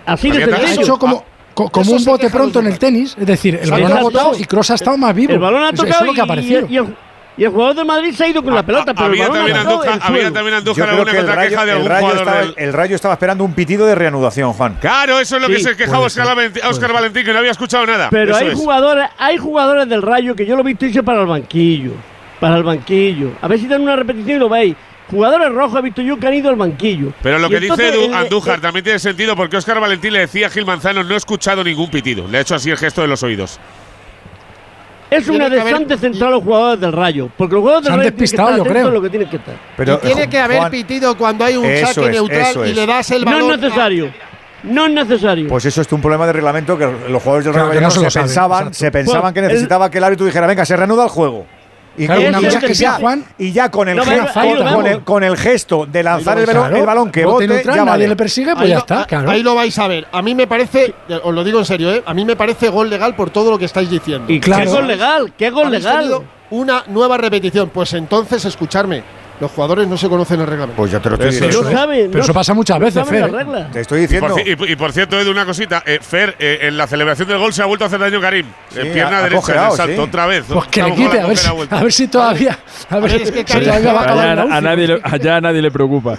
Así 0.05 0.29
de 0.29 0.43
Ha 0.43 0.47
sencillo. 0.57 0.81
hecho 0.81 0.97
como, 0.99 1.23
co- 1.53 1.69
como 1.69 1.83
Eso 1.85 1.95
un 1.95 2.05
bote 2.05 2.29
pronto 2.29 2.59
en 2.59 2.67
el 2.67 2.77
tenis, 2.79 3.15
es 3.19 3.25
decir, 3.25 3.55
el 3.55 3.65
Sí, 3.65 3.71
balón 3.71 3.91
ha 3.91 4.01
botado 4.01 4.37
y 4.37 4.43
Cross 4.45 4.71
ha 4.71 4.75
estado 4.75 4.97
más 4.97 5.15
vivo. 5.15 5.33
El 5.33 5.39
balón 5.39 5.63
ha 5.63 5.69
Eso- 5.69 5.83
eso 5.83 5.83
tocado 5.85 6.01
es 6.01 6.07
lo 6.07 6.13
que 6.13 6.21
ha 6.21 6.35
y- 6.41 6.73
y, 6.73 6.77
el, 6.77 6.95
y 7.37 7.43
el 7.43 7.49
jugador 7.51 7.75
de 7.75 7.83
Madrid 7.83 8.13
se 8.13 8.23
ha 8.25 8.27
ido 8.27 8.43
con 8.43 8.53
la 8.53 8.63
pelota, 8.63 8.93
pero 8.93 9.07
el 9.13 9.21
había 9.21 9.33
también 9.33 9.57
Andújar- 9.57 9.95
el 9.95 10.01
había 10.03 10.31
también 10.31 10.55
Andújar 10.55 10.89
alguna 10.89 11.11
que 11.11 11.17
contraqueja 11.17 11.55
rayo, 11.55 11.65
de 11.65 11.71
el, 11.71 11.77
algún 11.77 11.89
rayo 11.89 12.01
jugador 12.07 12.27
estaba, 12.27 12.39
del- 12.41 12.53
el 12.57 12.73
Rayo 12.73 12.95
estaba 12.95 13.13
esperando 13.15 13.43
un 13.43 13.53
pitido 13.53 13.85
de 13.85 13.95
reanudación, 13.95 14.53
Juan. 14.53 14.77
Claro, 14.79 15.19
eso 15.19 15.35
es 15.37 15.41
lo 15.41 15.47
que 15.47 15.57
Sí, 15.57 15.63
se 15.63 15.75
quejaba 15.75 15.97
puede 15.97 16.07
Oscar, 16.07 16.27
Valentín, 16.35 16.61
Óscar 16.65 16.79
puede 16.89 16.93
Valentín, 16.93 17.25
que 17.25 17.33
no 17.33 17.39
había 17.39 17.51
escuchado 17.51 17.85
nada. 17.85 18.09
Pero 18.11 18.31
Eso 18.31 18.39
hay 18.39 18.47
es. 18.49 18.53
jugadores, 18.55 19.09
hay 19.17 19.37
jugadores 19.37 19.89
del 19.89 20.01
Rayo 20.01 20.35
que 20.35 20.45
yo 20.45 20.55
lo 20.55 20.61
he 20.61 20.65
visto 20.65 20.85
irse 20.85 21.01
para 21.03 21.21
el 21.21 21.27
banquillo. 21.27 21.91
Para 22.39 22.57
el 22.57 22.63
banquillo. 22.63 23.31
A 23.41 23.47
ver 23.47 23.59
si 23.59 23.67
dan 23.67 23.81
una 23.81 23.95
repetición 23.95 24.35
y 24.37 24.39
lo 24.39 24.49
veis. 24.49 24.75
Jugadores 25.09 25.51
rojos 25.51 25.79
he 25.79 25.81
visto 25.83 26.01
yo 26.01 26.17
que 26.17 26.27
han 26.27 26.33
ido 26.33 26.49
al 26.49 26.55
banquillo. 26.55 27.13
Pero 27.21 27.37
lo 27.37 27.47
Y 27.47 27.49
que 27.51 27.59
dice 27.59 27.93
Edu- 27.93 28.05
el- 28.07 28.13
Andújar 28.13 28.59
también 28.61 28.83
tiene 28.83 28.99
sentido 28.99 29.35
porque 29.35 29.57
Óscar 29.57 29.79
Valentín 29.79 30.13
le 30.13 30.19
decía 30.19 30.47
a 30.47 30.49
Gil 30.49 30.65
Manzano 30.65 31.03
no 31.03 31.13
he 31.13 31.17
escuchado 31.17 31.63
ningún 31.63 31.89
pitido. 31.89 32.27
Le 32.27 32.37
ha 32.37 32.41
hecho 32.41 32.55
así 32.55 32.69
el 32.71 32.77
gesto 32.77 33.01
de 33.01 33.07
los 33.07 33.21
oídos. 33.23 33.59
Es 35.17 35.27
una 35.29 35.49
desante 35.49 35.97
central 35.97 36.31
los 36.31 36.43
jugadores 36.43 36.79
del 36.81 36.91
Rayo. 36.91 37.29
Porque 37.37 37.53
los 37.55 37.61
jugadores 37.61 37.85
del 37.85 37.93
Rayo 37.97 38.01
tienen 38.03 38.15
que 38.17 38.21
despistado, 38.21 38.49
estar 38.49 38.65
yo 38.65 38.71
creo. 38.71 38.87
a 38.87 38.91
lo 38.91 39.01
que 39.01 39.09
tienen 39.09 39.29
que 39.29 39.35
estar. 39.37 39.55
Pero, 39.77 39.93
y 39.95 39.97
tiene 40.07 40.29
que 40.29 40.39
haber 40.39 40.57
Juan, 40.59 40.71
pitido 40.71 41.17
cuando 41.17 41.45
hay 41.45 41.55
un 41.57 41.63
saque 41.63 42.05
es, 42.05 42.11
neutral 42.11 42.53
y 42.67 42.69
es. 42.69 42.75
le 42.75 42.85
das 42.85 43.11
el 43.11 43.25
No 43.25 43.31
balón. 43.31 43.51
es 43.53 43.59
necesario. 43.61 44.11
No 44.63 44.85
es 44.85 44.91
necesario. 44.93 45.47
Pues 45.49 45.65
eso 45.65 45.81
es 45.81 45.91
un 45.91 46.01
problema 46.01 46.25
de 46.25 46.33
reglamento 46.33 46.77
que 46.77 46.85
los 47.09 47.21
jugadores 47.21 47.45
del 47.45 47.53
Rayo 47.53 47.81
no 47.81 47.91
se 47.91 48.19
pensaban, 48.19 48.73
se 48.73 48.91
pensaban 48.91 49.21
Pues, 49.21 49.33
que 49.33 49.39
el- 49.41 49.47
necesitaba 49.47 49.89
que 49.91 49.97
el 49.97 50.03
árbitro 50.05 50.25
dijera, 50.25 50.47
venga, 50.47 50.65
se 50.65 50.77
reanuda 50.77 51.03
el 51.03 51.09
juego. 51.09 51.45
Y, 51.95 52.05
Claro, 52.07 52.21
una 52.21 52.39
ya 52.41 52.47
cosa 52.47 52.59
que 52.59 52.67
que 52.67 52.75
sea, 52.75 52.93
Juan. 52.93 53.23
y 53.37 53.51
ya 53.51 53.69
con 53.69 53.87
el, 53.87 53.95
No, 53.97 54.03
gesto, 54.03 54.39
con, 54.73 54.87
el, 54.87 55.01
con 55.03 55.23
el 55.23 55.37
gesto 55.37 55.85
de 55.85 56.01
lanzar 56.01 56.39
el, 56.39 56.45
balón, 56.47 56.61
Claro, 56.63 56.77
el 56.77 56.85
balón 56.87 57.11
que 57.11 57.23
bote 57.25 57.47
neutral, 57.47 57.75
ya 57.75 57.81
nadie 57.85 57.89
vale. 57.91 58.07
le 58.07 58.15
persigue, 58.15 58.51
pues 58.53 58.63
Ahí 58.63 58.69
ya 58.69 58.75
lo- 58.75 58.79
está, 58.79 59.01
a- 59.01 59.05
claro. 59.05 59.29
Ahí 59.29 59.43
lo 59.43 59.53
vais 59.53 59.77
a 59.77 59.87
ver. 59.87 60.07
A 60.11 60.21
mí 60.23 60.33
me 60.33 60.47
parece, 60.47 60.93
os 61.23 61.33
lo 61.33 61.43
digo 61.43 61.59
en 61.59 61.65
serio, 61.65 61.93
¿eh? 61.93 62.01
a 62.03 62.13
mí 62.15 62.25
me 62.25 62.35
parece 62.35 62.69
gol 62.69 62.89
legal 62.89 63.15
por 63.15 63.29
todo 63.29 63.51
lo 63.51 63.59
que 63.59 63.65
estáis 63.65 63.89
diciendo. 63.91 64.31
Y 64.33 64.39
Claro. 64.39 64.63
qué 64.63 64.69
gol 64.71 64.87
legal, 64.87 65.33
qué 65.37 65.49
gol 65.51 65.69
legal. 65.71 66.21
Una 66.49 66.83
nueva 66.87 67.17
repetición. 67.17 67.69
Pues 67.69 67.93
entonces, 67.93 68.43
escucharme, 68.45 69.03
los 69.43 69.51
jugadores 69.51 69.87
no 69.87 69.97
se 69.97 70.09
conocen 70.09 70.39
el 70.41 70.47
reglamento. 70.47 70.75
Pues 70.77 70.91
ya 70.91 70.99
te 70.99 71.09
lo 71.09 71.15
estoy 71.15 71.29
Eso 71.29 71.45
diciendo. 71.45 71.69
No 71.69 71.77
saben. 71.77 72.05
Pero 72.07 72.17
no- 72.17 72.23
eso 72.23 72.33
pasa 72.33 72.53
muchas 72.53 72.79
no 72.79 72.85
veces, 72.85 73.07
Fer. 73.07 73.31
Te 73.71 73.81
estoy 73.81 73.99
Y 73.99 74.01
diciendo. 74.03 74.29
por, 74.29 74.39
y- 74.47 74.71
y 74.71 74.75
por 74.75 74.91
cierto, 74.91 75.19
Edu, 75.19 75.31
una 75.31 75.45
cosita. 75.45 75.83
Eh, 75.85 75.99
Fer, 76.01 76.35
eh, 76.39 76.59
en 76.63 76.77
la 76.77 76.87
celebración 76.87 77.27
del 77.27 77.37
gol 77.37 77.53
se 77.53 77.61
ha 77.61 77.65
vuelto 77.65 77.83
a 77.85 77.87
hacer 77.87 77.99
daño 77.99 78.19
Karim. 78.21 78.45
Sí, 78.69 78.79
en 78.79 78.93
pierna 78.93 79.17
ha- 79.17 79.19
ha 79.19 79.23
derecha 79.23 79.35
en 79.35 79.41
cojeado, 79.41 79.71
el 79.71 79.77
salto, 79.77 79.95
sí. 79.95 79.99
otra 80.09 80.25
vez. 80.25 80.45
Pues 80.47 80.67
que 80.67 80.83
le 80.83 80.95
quite, 80.95 81.19
a 81.19 81.27
ver, 81.27 81.37
si, 81.37 81.49
a 81.69 81.83
ver 81.83 81.93
si 81.93 82.07
todavía. 82.07 82.57
A 82.89 82.99
ver, 82.99 83.21
es 83.21 83.31
que 83.31 83.39
si 83.39 83.43
Karim 83.45 83.67
todavía 83.67 83.93
va 83.93 84.57
a 84.57 84.61
nadie 84.61 84.87
le, 84.87 84.99
allá 85.03 85.35
a 85.37 85.41
nadie 85.41 85.61
le 85.61 85.71
preocupa. 85.71 86.17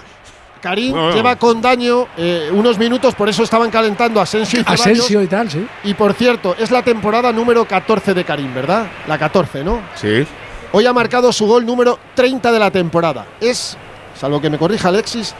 Karim 0.61 0.95
lleva 1.13 1.35
con 1.35 1.61
daño 1.61 2.07
eh, 2.17 2.49
unos 2.51 2.79
minutos, 2.79 3.13
por 3.13 3.29
eso 3.29 3.43
estaban 3.43 3.69
calentando 3.69 4.19
Asensio 4.19 4.61
y 4.61 4.63
Ceballos. 4.63 4.81
Asensio 4.81 5.21
y 5.21 5.27
tal, 5.27 5.49
sí. 5.51 5.67
Y 5.83 5.93
por 5.93 6.13
cierto, 6.13 6.55
es 6.57 6.71
la 6.71 6.81
temporada 6.81 7.31
número 7.31 7.65
14 7.65 8.13
de 8.15 8.23
Karim, 8.23 8.51
¿verdad? 8.53 8.87
La 9.07 9.17
14, 9.19 9.63
¿no? 9.63 9.81
Sí. 9.95 10.25
Hoy 10.71 10.85
ha 10.85 10.93
marcado 10.93 11.31
su 11.31 11.47
gol 11.47 11.65
número 11.65 11.97
30 12.15 12.51
de 12.51 12.59
la 12.59 12.71
temporada. 12.71 13.25
Es, 13.39 13.77
salvo 14.19 14.41
que 14.41 14.49
me 14.49 14.57
corrija 14.57 14.89
Alexis, 14.89 15.33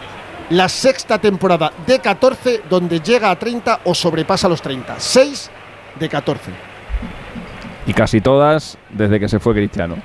la 0.49 0.69
sexta 0.69 1.17
temporada 1.19 1.71
de 1.86 1.99
14 1.99 2.61
donde 2.69 2.99
llega 3.01 3.32
a 3.32 3.38
30 3.38 3.82
o 3.86 3.93
sobrepasa 3.95 4.47
los 4.47 4.61
30. 4.61 4.95
6 4.97 5.51
de 5.99 6.09
14. 6.09 6.51
Y 7.88 7.93
casi 7.93 8.21
todas 8.21 8.78
desde 8.91 9.19
que 9.19 9.28
se 9.28 9.39
fue 9.39 9.53
Cristiano. 9.53 9.97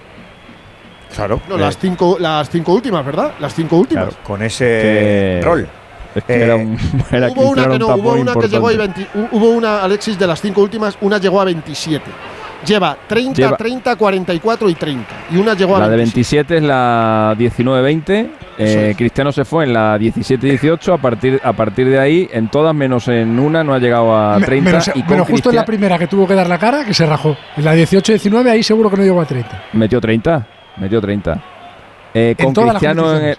Claro. 1.15 1.41
No, 1.49 1.57
las 1.57 1.77
cinco, 1.79 2.17
las 2.21 2.49
cinco 2.51 2.73
últimas, 2.73 3.05
¿verdad? 3.05 3.35
Las 3.41 3.55
cinco 3.55 3.77
últimas. 3.77 4.05
Claro. 4.07 4.23
Con 4.25 4.43
ese 4.43 4.65
Que- 4.65 5.41
rol. 5.43 5.69
Es 6.15 6.25
que 6.25 6.35
Eh, 6.35 6.43
era 6.45 6.57
un, 6.57 6.77
era 7.13 7.29
hubo 7.31 7.43
una 7.51 7.63
que 7.65 7.69
un 7.71 7.79
no, 7.79 7.87
tapón 7.87 8.01
hubo 8.01 8.13
una 8.15 8.35
que 8.35 8.49
llegó 8.49 8.69
a 8.69 8.73
importante. 8.73 9.09
20 9.15 9.19
hu- 9.19 9.29
hubo 9.39 9.51
una 9.51 9.83
Alexis 9.83 10.19
de 10.19 10.27
las 10.27 10.41
cinco 10.41 10.61
últimas, 10.63 10.99
una 11.01 11.19
llegó 11.19 11.41
a 11.41 11.45
27. 11.45 12.05
Lleva 12.67 12.97
30, 13.09 13.35
Lleva- 13.41 13.57
30, 13.57 13.97
44 13.97 14.69
y 14.69 14.75
30. 14.75 15.07
Y 15.33 15.37
una 15.39 15.55
llegó 15.55 15.77
a 15.77 15.81
La 15.81 15.89
de 15.89 15.97
27. 15.97 16.55
27 16.55 16.57
es 16.59 16.63
la 16.63 17.35
19-20. 17.39 18.31
Eh, 18.59 18.89
es. 18.91 18.97
Cristiano 18.97 19.33
se 19.33 19.45
fue 19.47 19.65
en 19.65 19.73
la 19.73 19.97
17-18. 19.99 20.93
A 20.95 20.99
partir, 20.99 21.41
a 21.43 21.53
partir 21.55 21.89
de 21.89 21.99
ahí, 21.99 22.29
en 22.33 22.49
todas 22.49 22.75
menos 22.75 23.09
en 23.09 23.39
una, 23.39 23.65
no 23.65 23.73
ha 23.73 23.79
llegado 23.79 24.15
a 24.15 24.39
Me- 24.39 24.45
30. 24.45 24.71
menos, 24.71 24.91
y 24.95 25.03
menos 25.05 25.29
justo 25.29 25.49
en 25.51 25.57
la 25.57 25.65
primera 25.65 25.99
que 25.99 26.07
tuvo 26.07 26.27
que 26.27 26.35
dar 26.35 26.49
la 26.49 26.59
cara, 26.59 26.85
que 26.85 26.93
se 26.93 27.07
rajó. 27.07 27.37
En 27.57 27.65
la 27.65 27.75
18-19, 27.75 28.51
ahí 28.51 28.63
seguro 28.63 28.91
que 28.91 28.97
no 28.99 29.03
llegó 29.05 29.21
a 29.21 29.25
30. 29.25 29.63
Metió 29.73 30.01
30. 30.01 30.47
Metió 30.77 31.01
30. 31.01 31.41
Eh, 32.13 32.35
En 32.37 32.45
con 32.45 32.53
todas 32.55 32.75
las 32.75 32.83
Cristiano 32.83 33.17
en, 33.17 33.25
el-. 33.25 33.35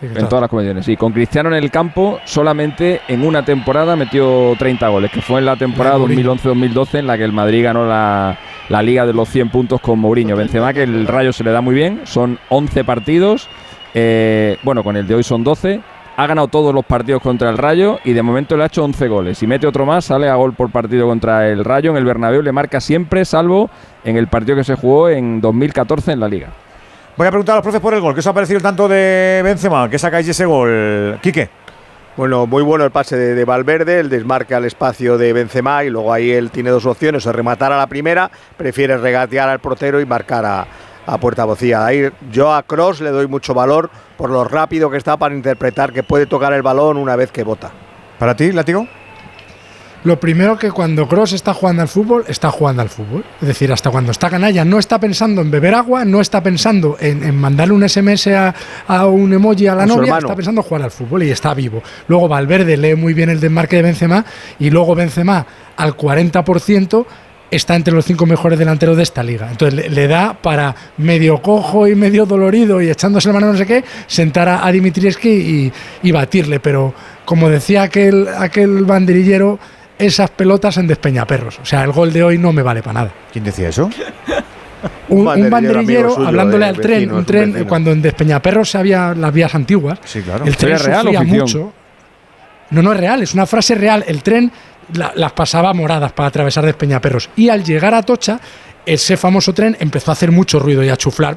Sí, 0.00 0.06
en 0.06 0.12
claro. 0.12 0.28
todas 0.28 0.40
las 0.42 0.50
competiciones, 0.50 0.84
sí. 0.84 0.96
Con 0.96 1.12
Cristiano 1.12 1.48
en 1.48 1.56
el 1.56 1.70
campo, 1.72 2.20
solamente 2.24 3.00
en 3.08 3.24
una 3.24 3.44
temporada 3.44 3.96
metió 3.96 4.54
30 4.58 4.86
goles, 4.88 5.10
que 5.10 5.20
fue 5.22 5.40
en 5.40 5.46
la 5.46 5.56
temporada 5.56 5.96
La 5.96 6.02
de 6.06 6.14
Mourinho. 6.14 6.36
2011-2012 6.36 6.98
en 7.00 7.06
la 7.08 7.16
que 7.16 7.24
el 7.24 7.32
Madrid 7.32 7.64
ganó 7.64 7.84
la, 7.86 8.36
la 8.68 8.82
Liga 8.82 9.06
de 9.06 9.12
los 9.12 9.28
100 9.28 9.50
puntos 9.50 9.80
con 9.80 9.98
Mourinho. 9.98 10.36
Benzema, 10.36 10.72
que 10.72 10.82
el 10.82 11.06
Rayo 11.06 11.32
se 11.32 11.44
le 11.44 11.50
da 11.50 11.60
muy 11.60 11.74
bien, 11.74 12.02
son 12.04 12.38
11 12.48 12.84
partidos, 12.84 13.48
eh, 13.94 14.56
bueno, 14.62 14.84
con 14.84 14.96
el 14.96 15.06
de 15.06 15.14
hoy 15.14 15.22
son 15.22 15.44
12. 15.44 15.80
Ha 16.16 16.26
ganado 16.26 16.48
todos 16.48 16.74
los 16.74 16.84
partidos 16.84 17.22
contra 17.22 17.48
el 17.48 17.56
Rayo 17.56 18.00
y 18.04 18.12
de 18.12 18.22
momento 18.22 18.56
le 18.56 18.64
ha 18.64 18.66
hecho 18.66 18.82
11 18.84 19.06
goles. 19.06 19.38
Si 19.38 19.46
mete 19.46 19.68
otro 19.68 19.86
más, 19.86 20.06
sale 20.06 20.28
a 20.28 20.34
gol 20.34 20.52
por 20.52 20.70
partido 20.70 21.06
contra 21.06 21.48
el 21.48 21.64
Rayo 21.64 21.92
en 21.92 21.96
el 21.96 22.04
Bernabéu. 22.04 22.42
Le 22.42 22.50
marca 22.50 22.80
siempre, 22.80 23.24
salvo 23.24 23.70
en 24.04 24.16
el 24.16 24.26
partido 24.26 24.56
que 24.56 24.64
se 24.64 24.74
jugó 24.74 25.08
en 25.08 25.40
2014 25.40 26.12
en 26.12 26.20
la 26.20 26.28
Liga. 26.28 26.48
Voy 27.16 27.26
a 27.26 27.30
preguntar 27.30 27.54
a 27.54 27.56
los 27.56 27.62
profes 27.62 27.80
por 27.80 27.94
el 27.94 28.00
gol. 28.00 28.14
¿Qué 28.14 28.20
os 28.20 28.26
ha 28.26 28.32
parecido 28.32 28.56
el 28.56 28.62
tanto 28.64 28.88
de 28.88 29.42
Benzema? 29.44 29.88
¿Qué 29.88 29.98
sacáis 29.98 30.26
ese 30.28 30.44
gol? 30.44 31.18
Quique. 31.22 31.50
Bueno, 32.18 32.48
muy 32.48 32.64
bueno 32.64 32.84
el 32.84 32.90
pase 32.90 33.16
de, 33.16 33.36
de 33.36 33.44
Valverde, 33.44 34.00
el 34.00 34.08
desmarque 34.08 34.52
al 34.52 34.64
espacio 34.64 35.16
de 35.18 35.32
Benzema 35.32 35.84
y 35.84 35.88
luego 35.88 36.12
ahí 36.12 36.32
él 36.32 36.50
tiene 36.50 36.70
dos 36.70 36.84
opciones, 36.84 37.24
o 37.28 37.32
rematar 37.32 37.70
a 37.70 37.76
la 37.76 37.86
primera, 37.86 38.28
prefiere 38.56 38.98
regatear 38.98 39.48
al 39.48 39.60
portero 39.60 40.00
y 40.00 40.04
marcar 40.04 40.44
a, 40.44 40.66
a 41.06 41.18
puerta 41.18 41.44
vacía. 41.44 41.86
Ahí 41.86 42.10
yo 42.32 42.52
a 42.52 42.64
Cross 42.64 43.02
le 43.02 43.10
doy 43.10 43.28
mucho 43.28 43.54
valor 43.54 43.88
por 44.16 44.30
lo 44.30 44.42
rápido 44.42 44.90
que 44.90 44.96
está 44.96 45.16
para 45.16 45.32
interpretar 45.32 45.92
que 45.92 46.02
puede 46.02 46.26
tocar 46.26 46.52
el 46.54 46.62
balón 46.62 46.96
una 46.96 47.14
vez 47.14 47.30
que 47.30 47.44
bota. 47.44 47.70
¿Para 48.18 48.34
ti, 48.34 48.50
Látigo? 48.50 48.88
Lo 50.04 50.20
primero 50.20 50.56
que 50.56 50.70
cuando 50.70 51.08
Cross 51.08 51.32
está 51.32 51.54
jugando 51.54 51.82
al 51.82 51.88
fútbol, 51.88 52.24
está 52.28 52.50
jugando 52.50 52.82
al 52.82 52.88
fútbol. 52.88 53.24
Es 53.40 53.48
decir, 53.48 53.72
hasta 53.72 53.90
cuando 53.90 54.12
está 54.12 54.30
canalla, 54.30 54.64
no 54.64 54.78
está 54.78 54.98
pensando 55.00 55.40
en 55.40 55.50
beber 55.50 55.74
agua, 55.74 56.04
no 56.04 56.20
está 56.20 56.42
pensando 56.42 56.96
en, 57.00 57.24
en 57.24 57.36
mandarle 57.36 57.74
un 57.74 57.88
SMS 57.88 58.28
a, 58.28 58.54
a 58.86 59.06
un 59.06 59.32
emoji 59.32 59.66
a 59.66 59.74
la 59.74 59.82
A 59.82 59.86
novia, 59.86 60.18
está 60.18 60.36
pensando 60.36 60.60
en 60.60 60.66
jugar 60.66 60.82
al 60.82 60.90
fútbol 60.90 61.24
y 61.24 61.30
está 61.30 61.52
vivo. 61.54 61.82
Luego 62.06 62.28
Valverde 62.28 62.76
lee 62.76 62.94
muy 62.94 63.12
bien 63.14 63.28
el 63.28 63.40
desmarque 63.40 63.76
de 63.76 63.82
Benzema 63.82 64.24
y 64.58 64.70
luego 64.70 64.94
Benzema 64.94 65.44
al 65.76 65.96
40% 65.96 67.06
está 67.50 67.76
entre 67.76 67.94
los 67.94 68.04
cinco 68.04 68.26
mejores 68.26 68.58
delanteros 68.58 68.96
de 68.96 69.02
esta 69.02 69.22
liga. 69.22 69.50
Entonces 69.50 69.74
le, 69.74 69.90
le 69.90 70.06
da 70.06 70.34
para 70.34 70.74
medio 70.98 71.40
cojo 71.40 71.88
y 71.88 71.94
medio 71.94 72.26
dolorido 72.26 72.80
y 72.82 72.90
echándose 72.90 73.28
la 73.28 73.34
mano 73.34 73.52
no 73.52 73.58
sé 73.58 73.66
qué, 73.66 73.84
sentar 74.06 74.48
a, 74.48 74.66
a 74.66 74.72
Dimitrievski 74.72 75.28
y, 75.28 75.72
y 76.02 76.12
batirle. 76.12 76.60
Pero 76.60 76.94
como 77.24 77.48
decía 77.48 77.82
aquel, 77.82 78.28
aquel 78.28 78.84
banderillero, 78.84 79.58
esas 79.98 80.30
pelotas 80.30 80.76
en 80.76 80.86
despeñaperros. 80.86 81.58
O 81.60 81.64
sea, 81.64 81.82
el 81.84 81.92
gol 81.92 82.12
de 82.12 82.22
hoy 82.22 82.38
no 82.38 82.52
me 82.52 82.62
vale 82.62 82.82
para 82.82 83.00
nada. 83.00 83.12
¿Quién 83.32 83.44
decía 83.44 83.68
eso? 83.68 83.90
Un, 85.08 85.26
un 85.28 85.50
banderillero 85.50 86.10
suyo, 86.14 86.28
hablándole 86.28 86.64
eh, 86.66 86.68
al 86.68 86.76
tren, 86.76 86.98
vecino, 87.00 87.16
un 87.16 87.24
tren, 87.24 87.52
vecino. 87.52 87.68
cuando 87.68 87.90
en 87.92 88.02
Despeñaperros 88.02 88.74
había 88.74 89.14
las 89.14 89.32
vías 89.32 89.54
antiguas, 89.54 89.98
Sí, 90.04 90.22
claro. 90.22 90.44
el 90.44 90.56
tren 90.56 90.74
¿Historia 90.74 90.78
real 91.02 91.02
sufría 91.14 91.22
mucho. 91.40 91.72
No, 92.70 92.82
no 92.82 92.92
es 92.92 93.00
real, 93.00 93.22
es 93.22 93.34
una 93.34 93.46
frase 93.46 93.74
real. 93.74 94.04
El 94.06 94.22
tren 94.22 94.52
la- 94.92 95.12
las 95.16 95.32
pasaba 95.32 95.72
moradas 95.74 96.12
para 96.12 96.28
atravesar 96.28 96.64
Despeñaperros. 96.64 97.30
Y 97.36 97.48
al 97.48 97.64
llegar 97.64 97.94
a 97.94 98.02
Tocha, 98.02 98.38
ese 98.88 99.18
famoso 99.18 99.52
tren 99.52 99.76
empezó 99.80 100.10
a 100.10 100.14
hacer 100.14 100.32
mucho 100.32 100.58
ruido 100.58 100.82
y 100.82 100.88
a 100.88 100.96
chuflar. 100.96 101.36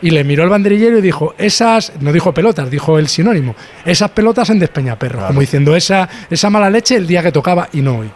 Y 0.00 0.10
le 0.10 0.24
miró 0.24 0.44
el 0.44 0.48
banderillero 0.48 0.98
y 0.98 1.00
dijo, 1.00 1.34
esas, 1.36 1.92
no 2.00 2.12
dijo 2.12 2.32
pelotas, 2.32 2.70
dijo 2.70 3.00
el 3.00 3.08
sinónimo, 3.08 3.56
esas 3.84 4.10
pelotas 4.12 4.48
en 4.50 4.60
Despeñaperros. 4.60 5.24
Como 5.24 5.40
diciendo, 5.40 5.74
esa, 5.74 6.08
esa 6.30 6.50
mala 6.50 6.70
leche 6.70 6.94
el 6.94 7.06
día 7.06 7.22
que 7.22 7.32
tocaba 7.32 7.68
y 7.72 7.82
no 7.82 7.98
hoy. 7.98 8.10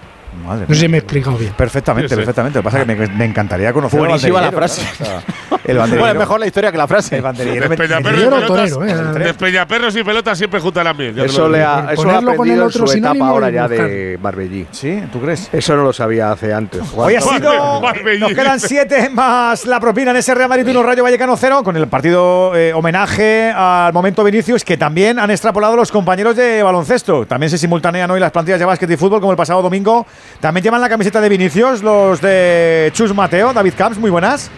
Madre 0.44 0.66
No 0.68 0.74
sé 0.74 0.80
si 0.80 0.88
me 0.88 0.96
he 0.96 1.00
explicado 1.00 1.36
bien. 1.36 1.52
Perfectamente, 1.56 2.08
Sí, 2.08 2.14
sí. 2.14 2.16
perfectamente. 2.16 2.58
Lo 2.58 2.62
que 2.62 2.64
pasa 2.64 2.80
es 2.82 2.86
que 2.86 2.94
me, 2.96 3.06
me 3.08 3.24
encantaría 3.24 3.72
conocer 3.72 3.98
al 4.00 4.06
Buenísima 4.06 4.40
la 4.40 4.52
frase. 4.52 4.82
claro. 4.96 5.18
O 5.18 5.58
sea, 5.58 5.64
el 5.64 5.78
Bueno, 5.98 6.06
es 6.08 6.14
mejor 6.16 6.40
la 6.40 6.46
historia 6.46 6.70
que 6.72 6.78
la 6.78 6.86
frase. 6.86 7.16
El 7.16 7.22
banderillero. 7.22 7.68
Despeñaperros 7.68 8.20
y 8.20 8.24
pelotas. 8.24 8.70
torero, 8.70 8.84
eh. 8.84 9.18
Despeñaperros 9.24 9.96
y 9.96 10.04
pelotas 10.04 10.38
siempre 10.38 10.60
junto 10.60 10.80
a 10.80 10.84
la 10.84 10.94
miel. 10.94 11.18
Eso 11.18 11.48
le 11.48 11.62
ha, 11.62 11.88
eso 11.92 12.04
lo 12.04 12.10
ha 12.10 12.14
Ponerlo 12.16 12.36
con 12.36 12.50
el 12.50 12.62
otro 12.62 12.86
su 12.86 12.92
etapa 12.98 13.26
ahora 13.28 13.50
ya 13.50 13.68
de 13.68 13.76
buscar. 14.16 14.22
Marbellí. 14.22 14.66
¿Sí? 14.70 15.02
¿Tú 15.12 15.20
crees? 15.20 15.48
Eso 15.52 15.76
no 15.76 15.82
lo 15.84 15.92
sabía 15.92 16.32
hace 16.32 16.52
antes. 16.52 16.82
Hoy 16.94 17.14
ha 17.16 17.20
sido. 17.20 17.80
Nos 18.20 18.32
quedan 18.32 18.60
siete 18.60 19.08
más 19.10 19.66
la 19.66 19.80
propina 19.80 20.10
en 20.10 20.16
ese 20.18 20.34
Real 20.34 20.48
Madrid 20.48 20.66
1 20.68 20.82
Rayo 20.82 21.02
Vallecano 21.02 21.36
0 21.36 21.62
con 21.64 21.76
el 21.76 21.86
partido 21.88 22.54
eh, 22.56 22.72
homenaje 22.72 23.52
al 23.54 23.92
momento 23.92 24.22
Vinicius 24.24 24.64
que 24.64 24.76
también 24.76 25.18
han 25.18 25.30
extrapolado 25.30 25.76
los 25.76 25.90
compañeros 25.92 26.36
de 26.36 26.62
baloncesto. 26.62 27.26
También 27.26 27.50
se 27.50 27.58
simultanean 27.58 28.10
hoy 28.10 28.20
las 28.20 28.30
plantillas 28.30 28.58
de 28.58 28.64
básquet 28.66 28.90
y 28.90 28.96
fútbol 28.96 29.20
como 29.20 29.32
el 29.32 29.36
pasado 29.36 29.62
domingo 29.62 30.06
También 30.40 30.64
llevan 30.64 30.80
la 30.80 30.88
camiseta 30.88 31.20
de 31.20 31.28
Vinicius, 31.28 31.82
los 31.82 32.20
de 32.20 32.90
Chus 32.94 33.14
Mateo, 33.14 33.52
David 33.52 33.74
Camps, 33.76 33.98
muy 33.98 34.10
buenas. 34.10 34.50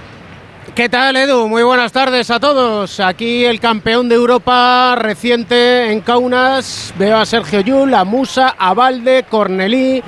¿Qué 0.74 0.88
tal, 0.88 1.16
Edu? 1.16 1.48
Muy 1.48 1.64
buenas 1.64 1.90
tardes 1.90 2.30
a 2.30 2.38
todos. 2.38 3.00
Aquí 3.00 3.44
el 3.44 3.58
campeón 3.58 4.08
de 4.08 4.14
Europa 4.14 4.94
reciente 4.96 5.90
en 5.90 6.02
Kaunas. 6.02 6.94
Veo 6.96 7.16
a 7.16 7.26
Sergio 7.26 7.60
Yul, 7.60 7.94
a 7.94 8.04
Musa, 8.04 8.54
a 8.56 8.74
Valde, 8.74 9.24
Cornelí, 9.28 10.00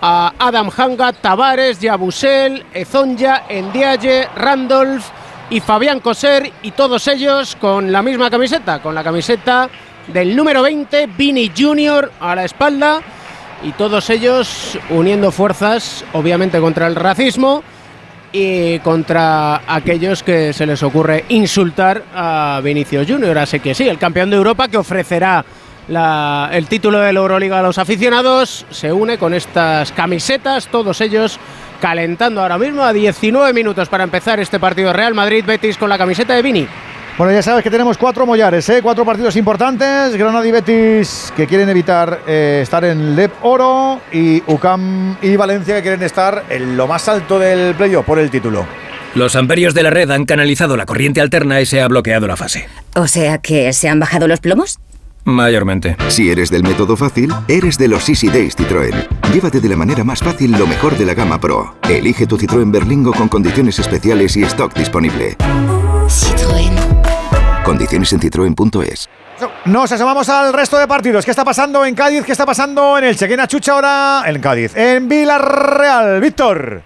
a 0.00 0.32
Adam 0.38 0.70
Hanga, 0.74 1.12
Tavares, 1.12 1.80
Yabusel, 1.80 2.64
Ezonja, 2.72 3.44
Endiaye, 3.50 4.28
Randolph 4.34 5.04
y 5.50 5.60
Fabián 5.60 6.00
Coser. 6.00 6.52
Y 6.62 6.70
todos 6.70 7.06
ellos 7.08 7.54
con 7.60 7.92
la 7.92 8.00
misma 8.00 8.30
camiseta, 8.30 8.80
con 8.80 8.94
la 8.94 9.04
camiseta 9.04 9.68
del 10.06 10.34
número 10.34 10.62
20, 10.62 11.06
Vini 11.18 11.52
Junior 11.54 12.10
a 12.18 12.34
la 12.34 12.44
espalda. 12.44 13.02
Y 13.62 13.72
todos 13.72 14.08
ellos 14.10 14.78
uniendo 14.90 15.32
fuerzas, 15.32 16.04
obviamente, 16.12 16.60
contra 16.60 16.86
el 16.86 16.94
racismo 16.94 17.62
y 18.30 18.78
contra 18.80 19.62
aquellos 19.66 20.22
que 20.22 20.52
se 20.52 20.66
les 20.66 20.82
ocurre 20.82 21.24
insultar 21.30 22.04
a 22.14 22.60
Vinicius 22.62 23.08
Junior. 23.08 23.36
Así 23.38 23.58
que 23.58 23.74
sí, 23.74 23.88
el 23.88 23.98
campeón 23.98 24.30
de 24.30 24.36
Europa 24.36 24.68
que 24.68 24.76
ofrecerá 24.76 25.44
el 25.88 26.66
título 26.68 27.00
de 27.00 27.12
la 27.12 27.20
Euroliga 27.20 27.60
a 27.60 27.62
los 27.62 27.78
aficionados 27.78 28.66
se 28.70 28.92
une 28.92 29.16
con 29.16 29.32
estas 29.32 29.90
camisetas, 29.92 30.68
todos 30.68 31.00
ellos 31.00 31.40
calentando 31.80 32.42
ahora 32.42 32.58
mismo 32.58 32.82
a 32.82 32.92
19 32.92 33.54
minutos 33.54 33.88
para 33.88 34.04
empezar 34.04 34.38
este 34.38 34.60
partido 34.60 34.92
Real 34.92 35.14
Madrid-Betis 35.14 35.78
con 35.78 35.88
la 35.88 35.96
camiseta 35.96 36.34
de 36.34 36.42
Vini. 36.42 36.68
Bueno, 37.18 37.32
ya 37.32 37.42
sabes 37.42 37.64
que 37.64 37.70
tenemos 37.70 37.98
cuatro 37.98 38.24
mollares, 38.26 38.68
¿eh? 38.68 38.78
cuatro 38.80 39.04
partidos 39.04 39.34
importantes. 39.34 40.14
Granada 40.14 40.46
y 40.46 40.52
Betis 40.52 41.32
que 41.36 41.48
quieren 41.48 41.68
evitar 41.68 42.20
eh, 42.28 42.60
estar 42.62 42.84
en 42.84 43.16
LEP 43.16 43.32
Oro 43.42 44.00
y 44.12 44.40
UCAM 44.46 45.16
y 45.20 45.34
Valencia 45.34 45.74
que 45.74 45.82
quieren 45.82 46.02
estar 46.04 46.44
en 46.48 46.76
lo 46.76 46.86
más 46.86 47.08
alto 47.08 47.40
del 47.40 47.74
playoff 47.74 48.06
por 48.06 48.20
el 48.20 48.30
título. 48.30 48.64
Los 49.16 49.34
amperios 49.34 49.74
de 49.74 49.82
la 49.82 49.90
red 49.90 50.08
han 50.12 50.26
canalizado 50.26 50.76
la 50.76 50.86
corriente 50.86 51.20
alterna 51.20 51.60
y 51.60 51.66
se 51.66 51.80
ha 51.80 51.88
bloqueado 51.88 52.28
la 52.28 52.36
fase. 52.36 52.68
O 52.94 53.08
sea 53.08 53.38
que 53.38 53.72
se 53.72 53.88
han 53.88 53.98
bajado 53.98 54.28
los 54.28 54.38
plomos. 54.38 54.78
Mayormente. 55.24 55.96
Si 56.06 56.30
eres 56.30 56.50
del 56.50 56.62
método 56.62 56.96
fácil, 56.96 57.34
eres 57.48 57.78
de 57.78 57.88
los 57.88 58.08
Easy 58.08 58.28
Days 58.28 58.56
Citroën. 58.56 58.94
Llévate 59.34 59.58
de 59.60 59.68
la 59.68 59.76
manera 59.76 60.04
más 60.04 60.20
fácil 60.20 60.52
lo 60.52 60.68
mejor 60.68 60.96
de 60.96 61.04
la 61.04 61.14
gama 61.14 61.40
Pro. 61.40 61.74
Elige 61.88 62.28
tu 62.28 62.38
Citroën 62.38 62.70
Berlingo 62.70 63.12
con 63.12 63.26
condiciones 63.26 63.76
especiales 63.80 64.36
y 64.36 64.44
stock 64.44 64.72
disponible. 64.72 65.36
Citroën. 66.06 66.77
Condiciones 67.68 68.10
en 68.14 68.20
citroen.es. 68.20 69.10
Nos 69.66 69.92
asomamos 69.92 70.26
al 70.30 70.54
resto 70.54 70.78
de 70.78 70.88
partidos. 70.88 71.26
¿Qué 71.26 71.30
está 71.32 71.44
pasando 71.44 71.84
en 71.84 71.94
Cádiz? 71.94 72.24
¿Qué 72.24 72.32
está 72.32 72.46
pasando 72.46 72.96
en 72.96 73.04
el 73.04 73.14
Chequena 73.14 73.46
Chucha 73.46 73.72
ahora 73.72 74.22
en 74.24 74.40
Cádiz? 74.40 74.74
En 74.74 75.06
Villarreal, 75.06 76.18
Víctor. 76.18 76.82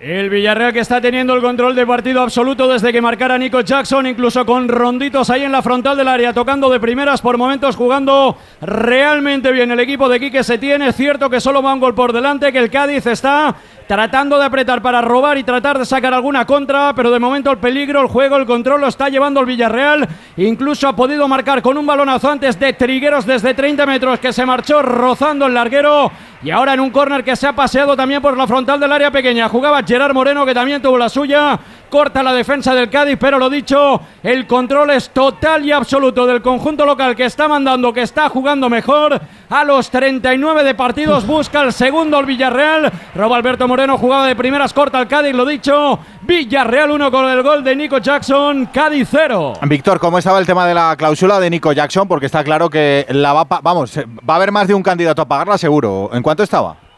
El 0.00 0.30
Villarreal 0.30 0.72
que 0.72 0.78
está 0.78 0.98
teniendo 0.98 1.34
el 1.34 1.42
control 1.42 1.74
de 1.74 1.86
partido 1.86 2.22
absoluto 2.22 2.66
desde 2.66 2.90
que 2.90 3.02
marcara 3.02 3.36
Nico 3.36 3.60
Jackson, 3.60 4.06
incluso 4.06 4.46
con 4.46 4.66
ronditos 4.66 5.28
ahí 5.28 5.42
en 5.42 5.52
la 5.52 5.60
frontal 5.60 5.94
del 5.94 6.08
área, 6.08 6.32
tocando 6.32 6.70
de 6.70 6.80
primeras 6.80 7.20
por 7.20 7.36
momentos, 7.36 7.76
jugando 7.76 8.34
realmente 8.62 9.52
bien. 9.52 9.70
El 9.70 9.80
equipo 9.80 10.08
de 10.08 10.18
Quique 10.18 10.42
se 10.42 10.56
tiene, 10.56 10.88
es 10.88 10.96
cierto 10.96 11.28
que 11.28 11.38
solo 11.38 11.62
va 11.62 11.74
un 11.74 11.80
gol 11.80 11.94
por 11.94 12.14
delante, 12.14 12.50
que 12.50 12.60
el 12.60 12.70
Cádiz 12.70 13.04
está 13.04 13.54
tratando 13.86 14.38
de 14.38 14.44
apretar 14.44 14.80
para 14.80 15.02
robar 15.02 15.36
y 15.36 15.42
tratar 15.42 15.76
de 15.76 15.84
sacar 15.84 16.14
alguna 16.14 16.46
contra, 16.46 16.94
pero 16.94 17.10
de 17.10 17.18
momento 17.18 17.50
el 17.50 17.58
peligro, 17.58 18.00
el 18.00 18.06
juego, 18.06 18.36
el 18.36 18.46
control 18.46 18.80
lo 18.80 18.86
está 18.86 19.10
llevando 19.10 19.40
el 19.40 19.46
Villarreal. 19.46 20.08
Incluso 20.38 20.88
ha 20.88 20.96
podido 20.96 21.28
marcar 21.28 21.60
con 21.60 21.76
un 21.76 21.84
balonazo 21.84 22.30
antes 22.30 22.58
de 22.58 22.72
Trigueros 22.72 23.26
desde 23.26 23.52
30 23.52 23.84
metros 23.84 24.20
que 24.20 24.32
se 24.32 24.46
marchó 24.46 24.80
rozando 24.80 25.46
el 25.46 25.54
larguero 25.54 26.10
y 26.42 26.50
ahora 26.50 26.72
en 26.72 26.80
un 26.80 26.90
córner 26.90 27.24
que 27.24 27.36
se 27.36 27.48
ha 27.48 27.52
paseado 27.52 27.96
también 27.96 28.22
por 28.22 28.36
la 28.36 28.46
frontal 28.46 28.78
del 28.78 28.92
área 28.92 29.10
pequeña. 29.10 29.48
Jugaba 29.48 29.84
Gerard 29.90 30.14
Moreno 30.14 30.46
que 30.46 30.54
también 30.54 30.80
tuvo 30.80 30.96
la 30.96 31.08
suya. 31.08 31.58
Corta 31.90 32.22
la 32.22 32.32
defensa 32.32 32.72
del 32.72 32.88
Cádiz, 32.88 33.16
pero 33.18 33.40
lo 33.40 33.50
dicho, 33.50 34.00
el 34.22 34.46
control 34.46 34.90
es 34.90 35.10
total 35.10 35.64
y 35.64 35.72
absoluto 35.72 36.24
del 36.24 36.40
conjunto 36.40 36.86
local 36.86 37.16
que 37.16 37.24
está 37.24 37.48
mandando, 37.48 37.92
que 37.92 38.02
está 38.02 38.28
jugando 38.28 38.70
mejor. 38.70 39.20
A 39.48 39.64
los 39.64 39.90
39 39.90 40.62
de 40.62 40.76
partidos 40.76 41.26
busca 41.26 41.62
el 41.62 41.72
segundo 41.72 42.20
el 42.20 42.26
Villarreal. 42.26 42.92
Roba 43.16 43.36
Alberto 43.36 43.66
Moreno, 43.66 43.98
jugada 43.98 44.26
de 44.26 44.36
primeras, 44.36 44.72
corta 44.72 45.00
el 45.00 45.08
Cádiz, 45.08 45.34
lo 45.34 45.44
dicho. 45.44 45.98
Villarreal 46.22 46.92
1 46.92 47.10
con 47.10 47.28
el 47.28 47.42
gol 47.42 47.64
de 47.64 47.74
Nico 47.74 47.98
Jackson, 47.98 48.66
Cádiz 48.66 49.08
0. 49.10 49.54
Víctor, 49.62 49.98
¿cómo 49.98 50.18
estaba 50.18 50.38
el 50.38 50.46
tema 50.46 50.68
de 50.68 50.74
la 50.74 50.94
cláusula 50.96 51.40
de 51.40 51.50
Nico 51.50 51.72
Jackson? 51.72 52.06
Porque 52.06 52.26
está 52.26 52.44
claro 52.44 52.70
que 52.70 53.06
la 53.08 53.32
va 53.32 53.44
vamos, 53.60 53.98
va 53.98 54.34
a 54.34 54.36
haber 54.36 54.52
más 54.52 54.68
de 54.68 54.74
un 54.74 54.84
candidato 54.84 55.22
a 55.22 55.26
pagarla 55.26 55.58
seguro. 55.58 56.10
¿En 56.12 56.22
cuánto 56.22 56.44
estaba? 56.44 56.89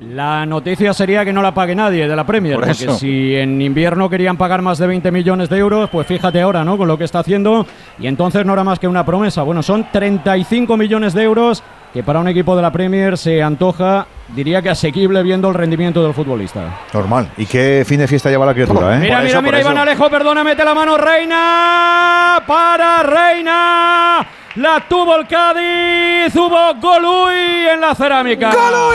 La 0.00 0.44
noticia 0.44 0.92
sería 0.92 1.24
que 1.24 1.32
no 1.32 1.40
la 1.40 1.54
pague 1.54 1.74
nadie 1.74 2.08
de 2.08 2.16
la 2.16 2.24
Premier, 2.24 2.56
Por 2.56 2.64
porque 2.66 2.84
eso. 2.84 2.96
si 2.96 3.36
en 3.36 3.62
invierno 3.62 4.10
querían 4.10 4.36
pagar 4.36 4.60
más 4.60 4.78
de 4.78 4.88
20 4.88 5.10
millones 5.12 5.48
de 5.48 5.56
euros, 5.58 5.88
pues 5.88 6.06
fíjate 6.06 6.40
ahora, 6.40 6.64
¿no? 6.64 6.76
Con 6.76 6.88
lo 6.88 6.98
que 6.98 7.04
está 7.04 7.20
haciendo, 7.20 7.64
y 7.98 8.08
entonces 8.08 8.44
no 8.44 8.52
era 8.52 8.64
más 8.64 8.78
que 8.78 8.88
una 8.88 9.06
promesa. 9.06 9.42
Bueno, 9.44 9.62
son 9.62 9.86
35 9.92 10.76
millones 10.76 11.14
de 11.14 11.22
euros 11.22 11.62
que 11.92 12.02
para 12.02 12.18
un 12.18 12.26
equipo 12.26 12.56
de 12.56 12.62
la 12.62 12.72
Premier 12.72 13.16
se 13.16 13.40
antoja, 13.40 14.08
diría 14.34 14.60
que 14.60 14.68
asequible 14.68 15.22
viendo 15.22 15.48
el 15.48 15.54
rendimiento 15.54 16.02
del 16.02 16.12
futbolista. 16.12 16.80
Normal. 16.92 17.28
¿Y 17.36 17.46
qué 17.46 17.84
fin 17.86 18.00
de 18.00 18.08
fiesta 18.08 18.30
lleva 18.30 18.44
la 18.44 18.52
criatura, 18.52 18.96
eh? 18.96 18.98
Mira, 19.00 19.20
mira, 19.20 19.40
mira, 19.40 19.60
Iván 19.60 19.78
Alejo, 19.78 20.10
perdona, 20.10 20.42
mete 20.42 20.64
la 20.64 20.74
mano 20.74 20.96
Reina 20.96 22.42
para 22.44 23.00
Reina. 23.04 24.26
La 24.56 24.86
tuvo 24.88 25.16
el 25.16 25.26
Cádiz, 25.26 26.32
hubo 26.36 26.74
Golui 26.80 27.68
en 27.72 27.80
la 27.80 27.92
cerámica. 27.92 28.52
¡Golui! 28.52 28.94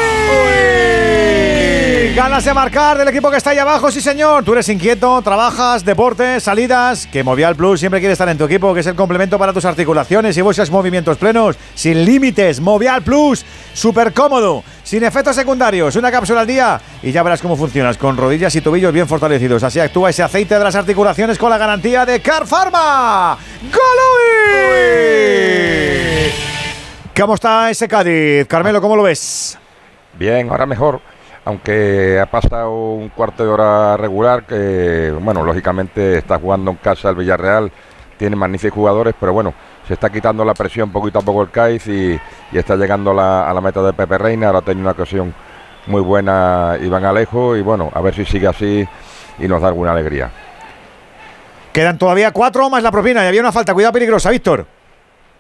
Ganas 2.16 2.46
de 2.46 2.54
marcar 2.54 2.98
del 2.98 3.10
equipo 3.10 3.30
que 3.30 3.36
está 3.38 3.50
ahí 3.50 3.58
abajo, 3.58 3.92
sí 3.92 4.00
señor. 4.00 4.46
Tú 4.46 4.54
eres 4.54 4.70
inquieto, 4.70 5.22
trabajas, 5.22 5.84
deportes, 5.84 6.44
salidas. 6.44 7.08
Que 7.08 7.26
Movial 7.26 7.58
Plus 7.58 7.82
siempre 7.82 8.00
quiere 8.00 8.14
estar 8.14 8.30
en 8.30 8.38
tu 8.38 8.46
equipo, 8.46 8.74
que 8.74 8.80
es 8.80 8.88
el 8.88 8.96
complemento 8.96 9.38
para 9.38 9.52
tus 9.52 9.66
articulaciones 9.66 10.38
y 10.38 10.42
buscas 10.42 10.72
movimientos 10.72 11.18
plenos, 11.18 11.58
sin 11.76 12.06
límites. 12.06 12.62
Movial 12.62 13.02
Plus, 13.02 13.46
súper 13.74 14.14
cómodo, 14.14 14.64
sin 14.84 15.04
efectos 15.04 15.36
secundarios. 15.36 15.96
Una 15.98 16.10
cápsula 16.10 16.42
al 16.42 16.48
día 16.48 16.80
y 17.04 17.12
ya 17.12 17.22
verás 17.22 17.42
cómo 17.42 17.58
funcionas, 17.58 17.98
con 17.98 18.16
rodillas 18.16 18.56
y 18.56 18.62
tobillos 18.62 18.94
bien 18.94 19.08
fortalecidos. 19.08 19.64
Así 19.64 19.80
actúa 19.80 20.10
ese 20.10 20.24
aceite 20.24 20.58
de 20.58 20.64
las 20.64 20.76
articulaciones 20.76 21.38
con 21.38 21.50
la 21.50 21.58
garantía 21.58 22.06
de 22.06 22.22
Car 22.22 22.48
Pharma. 22.48 23.38
¿Cómo 27.20 27.34
está 27.34 27.70
ese 27.70 27.86
Cádiz? 27.90 28.48
Carmelo, 28.48 28.80
¿cómo 28.80 28.96
lo 28.96 29.04
ves? 29.04 29.58
Bien, 30.18 30.50
ahora 30.50 30.66
mejor. 30.66 31.02
Aunque 31.44 32.18
ha 32.18 32.26
pasado 32.28 32.94
un 32.94 33.10
cuarto 33.10 33.44
de 33.44 33.50
hora 33.50 33.98
regular, 33.98 34.46
que, 34.46 35.14
bueno, 35.20 35.44
lógicamente 35.44 36.18
está 36.18 36.40
jugando 36.40 36.72
en 36.72 36.78
casa 36.78 37.10
el 37.10 37.16
Villarreal, 37.16 37.74
tiene 38.18 38.38
magníficos 38.38 38.74
jugadores, 38.76 39.16
pero 39.20 39.34
bueno, 39.34 39.54
se 39.86 39.96
está 39.96 40.10
quitando 40.10 40.46
la 40.46 40.54
presión 40.54 40.94
poquito 40.94 41.20
a 41.20 41.22
poco 41.22 41.42
el 41.42 41.50
Cádiz 41.52 41.88
y, 41.88 42.18
y 42.54 42.58
está 42.58 42.78
llegando 42.78 43.12
a 43.12 43.14
la, 43.14 43.50
a 43.50 43.54
la 43.54 43.60
meta 43.60 43.82
de 43.82 43.92
Pepe 43.92 44.18
Reina. 44.18 44.48
Ahora 44.48 44.62
tenido 44.62 44.84
una 44.84 44.92
ocasión 44.92 45.34
muy 45.88 46.02
buena 46.02 46.78
Iván 46.82 47.04
Alejo 47.04 47.58
y 47.58 47.62
bueno, 47.62 47.92
a 47.94 48.00
ver 48.00 48.16
si 48.16 48.24
sigue 48.24 48.48
así 48.48 48.88
y 49.40 49.48
nos 49.48 49.62
da 49.62 49.68
alguna 49.68 49.92
alegría. 49.92 50.32
Quedan 51.74 51.98
todavía 51.98 52.32
cuatro 52.32 52.70
más 52.70 52.82
la 52.82 52.92
propina 52.92 53.26
y 53.26 53.28
había 53.28 53.42
una 53.42 53.52
falta. 53.52 53.74
Cuidado 53.74 53.92
peligrosa, 53.92 54.30
Víctor. 54.30 54.79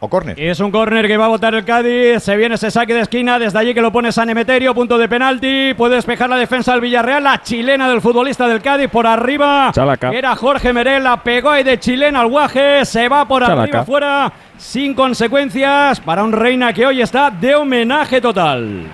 O 0.01 0.07
córner. 0.07 0.39
Es 0.39 0.61
un 0.61 0.71
córner 0.71 1.07
que 1.07 1.17
va 1.17 1.25
a 1.25 1.27
botar 1.27 1.53
el 1.53 1.65
Cádiz. 1.65 2.23
Se 2.23 2.37
viene 2.37 2.55
ese 2.55 2.71
saque 2.71 2.93
de 2.93 3.01
esquina. 3.01 3.37
Desde 3.37 3.59
allí 3.59 3.73
que 3.73 3.81
lo 3.81 3.91
pone 3.91 4.13
San 4.13 4.29
Emeterio. 4.29 4.73
Punto 4.73 4.97
de 4.97 5.09
penalti. 5.09 5.73
Puede 5.73 5.95
despejar 5.95 6.29
la 6.29 6.37
defensa 6.37 6.71
del 6.71 6.79
Villarreal. 6.81 7.21
La 7.21 7.41
chilena 7.41 7.89
del 7.89 7.99
futbolista 7.99 8.47
del 8.47 8.61
Cádiz 8.61 8.89
por 8.89 9.05
arriba. 9.05 9.71
Chalaca. 9.73 10.11
Era 10.11 10.35
Jorge 10.37 10.71
Merel. 10.71 11.03
La 11.03 11.21
pegó 11.21 11.49
ahí 11.49 11.63
de 11.63 11.79
chilena 11.79 12.21
al 12.21 12.27
guaje. 12.27 12.85
Se 12.85 13.09
va 13.09 13.27
por 13.27 13.41
Chalaca. 13.41 13.63
arriba 13.63 13.83
fuera. 13.83 14.31
Sin 14.57 14.93
consecuencias. 14.93 15.99
Para 15.99 16.23
un 16.23 16.31
Reina 16.31 16.71
que 16.71 16.85
hoy 16.85 17.01
está 17.01 17.29
de 17.29 17.55
homenaje 17.55 18.21
total. 18.21 18.85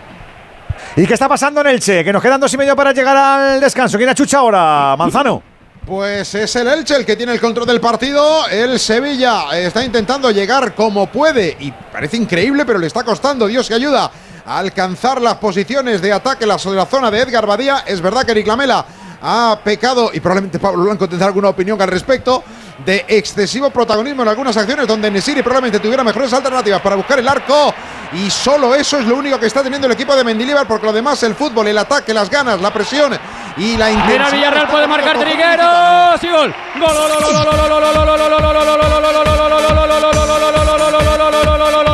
¿Y 0.95 1.05
qué 1.05 1.13
está 1.13 1.29
pasando 1.29 1.61
en 1.61 1.67
Elche? 1.67 2.03
Que 2.03 2.11
nos 2.11 2.21
quedan 2.21 2.41
dos 2.41 2.51
y 2.51 2.57
medio 2.57 2.75
para 2.75 2.93
llegar 2.93 3.15
al 3.15 3.61
descanso. 3.61 3.97
¿Quién 3.99 4.11
chucha 4.15 4.39
ahora? 4.39 4.95
Manzano. 4.97 5.43
Pues 5.85 6.33
es 6.33 6.55
el 6.55 6.67
Elche 6.67 6.95
el 6.95 7.05
que 7.05 7.15
tiene 7.15 7.33
el 7.33 7.39
control 7.39 7.67
del 7.67 7.79
partido. 7.79 8.47
El 8.47 8.79
Sevilla 8.79 9.55
está 9.57 9.83
intentando 9.85 10.31
llegar 10.31 10.73
como 10.73 11.05
puede 11.11 11.55
y 11.59 11.71
parece 11.71 12.17
increíble, 12.17 12.65
pero 12.65 12.79
le 12.79 12.87
está 12.87 13.03
costando. 13.03 13.45
Dios 13.45 13.67
que 13.67 13.75
ayuda 13.75 14.09
a 14.45 14.57
alcanzar 14.57 15.21
las 15.21 15.35
posiciones 15.35 16.01
de 16.01 16.11
ataque 16.11 16.45
la- 16.47 16.57
la 16.73 16.85
zona 16.87 17.11
de 17.11 17.19
Edgar 17.21 17.45
Badía. 17.45 17.83
Es 17.85 18.01
verdad 18.01 18.23
que 18.23 18.31
Eric 18.31 18.47
Lamela 18.47 18.83
ha 19.21 19.59
pecado 19.63 20.09
y 20.11 20.19
probablemente 20.19 20.57
Pablo 20.59 20.83
Blanco 20.85 21.07
tendrá 21.07 21.27
alguna 21.27 21.49
opinión 21.49 21.79
al 21.79 21.87
respecto 21.87 22.43
de 22.83 23.05
excesivo 23.07 23.69
protagonismo 23.69 24.23
en 24.23 24.29
algunas 24.29 24.57
acciones 24.57 24.87
donde 24.87 25.09
Nesiri 25.09 25.41
probablemente 25.41 25.79
tuviera 25.79 26.03
mejores 26.03 26.33
alternativas 26.33 26.81
para 26.81 26.95
buscar 26.95 27.19
el 27.19 27.27
arco. 27.27 27.73
Y 28.13 28.29
solo 28.29 28.75
eso 28.75 28.97
es 28.99 29.05
lo 29.05 29.15
único 29.15 29.39
que 29.39 29.47
está 29.47 29.63
teniendo 29.63 29.87
el 29.87 29.93
equipo 29.93 30.15
de 30.15 30.23
Mendilibar, 30.23 30.67
porque 30.67 30.85
lo 30.85 30.93
demás, 30.93 31.21
el 31.23 31.35
fútbol, 31.35 31.67
el 31.67 31.77
ataque, 31.77 32.13
las 32.13 32.29
ganas, 32.29 32.61
la 32.61 32.71
presión 32.71 33.17
y 33.57 33.77
la 33.77 33.91
intensidad. 33.91 34.17
Mira, 34.17 34.29
Villarreal 34.29 34.67
puede 34.67 34.87
marcar 34.87 35.19
Trigueros 35.19 36.21
gol, 36.21 36.53
gol, 36.79 36.93
gol, 36.95 37.09
gol, 37.09 37.33
gol, 37.33 37.45
gol, 37.45 37.75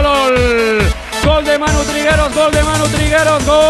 gol, 0.04 0.82
gol 1.26 1.46
de 1.46 1.58
Manu 1.58 1.84
Trigueros, 1.84 2.34
gol 2.36 2.52
de 2.52 2.64
Manu 2.64 2.88
Trigueros, 2.88 3.46
gol 3.46 3.62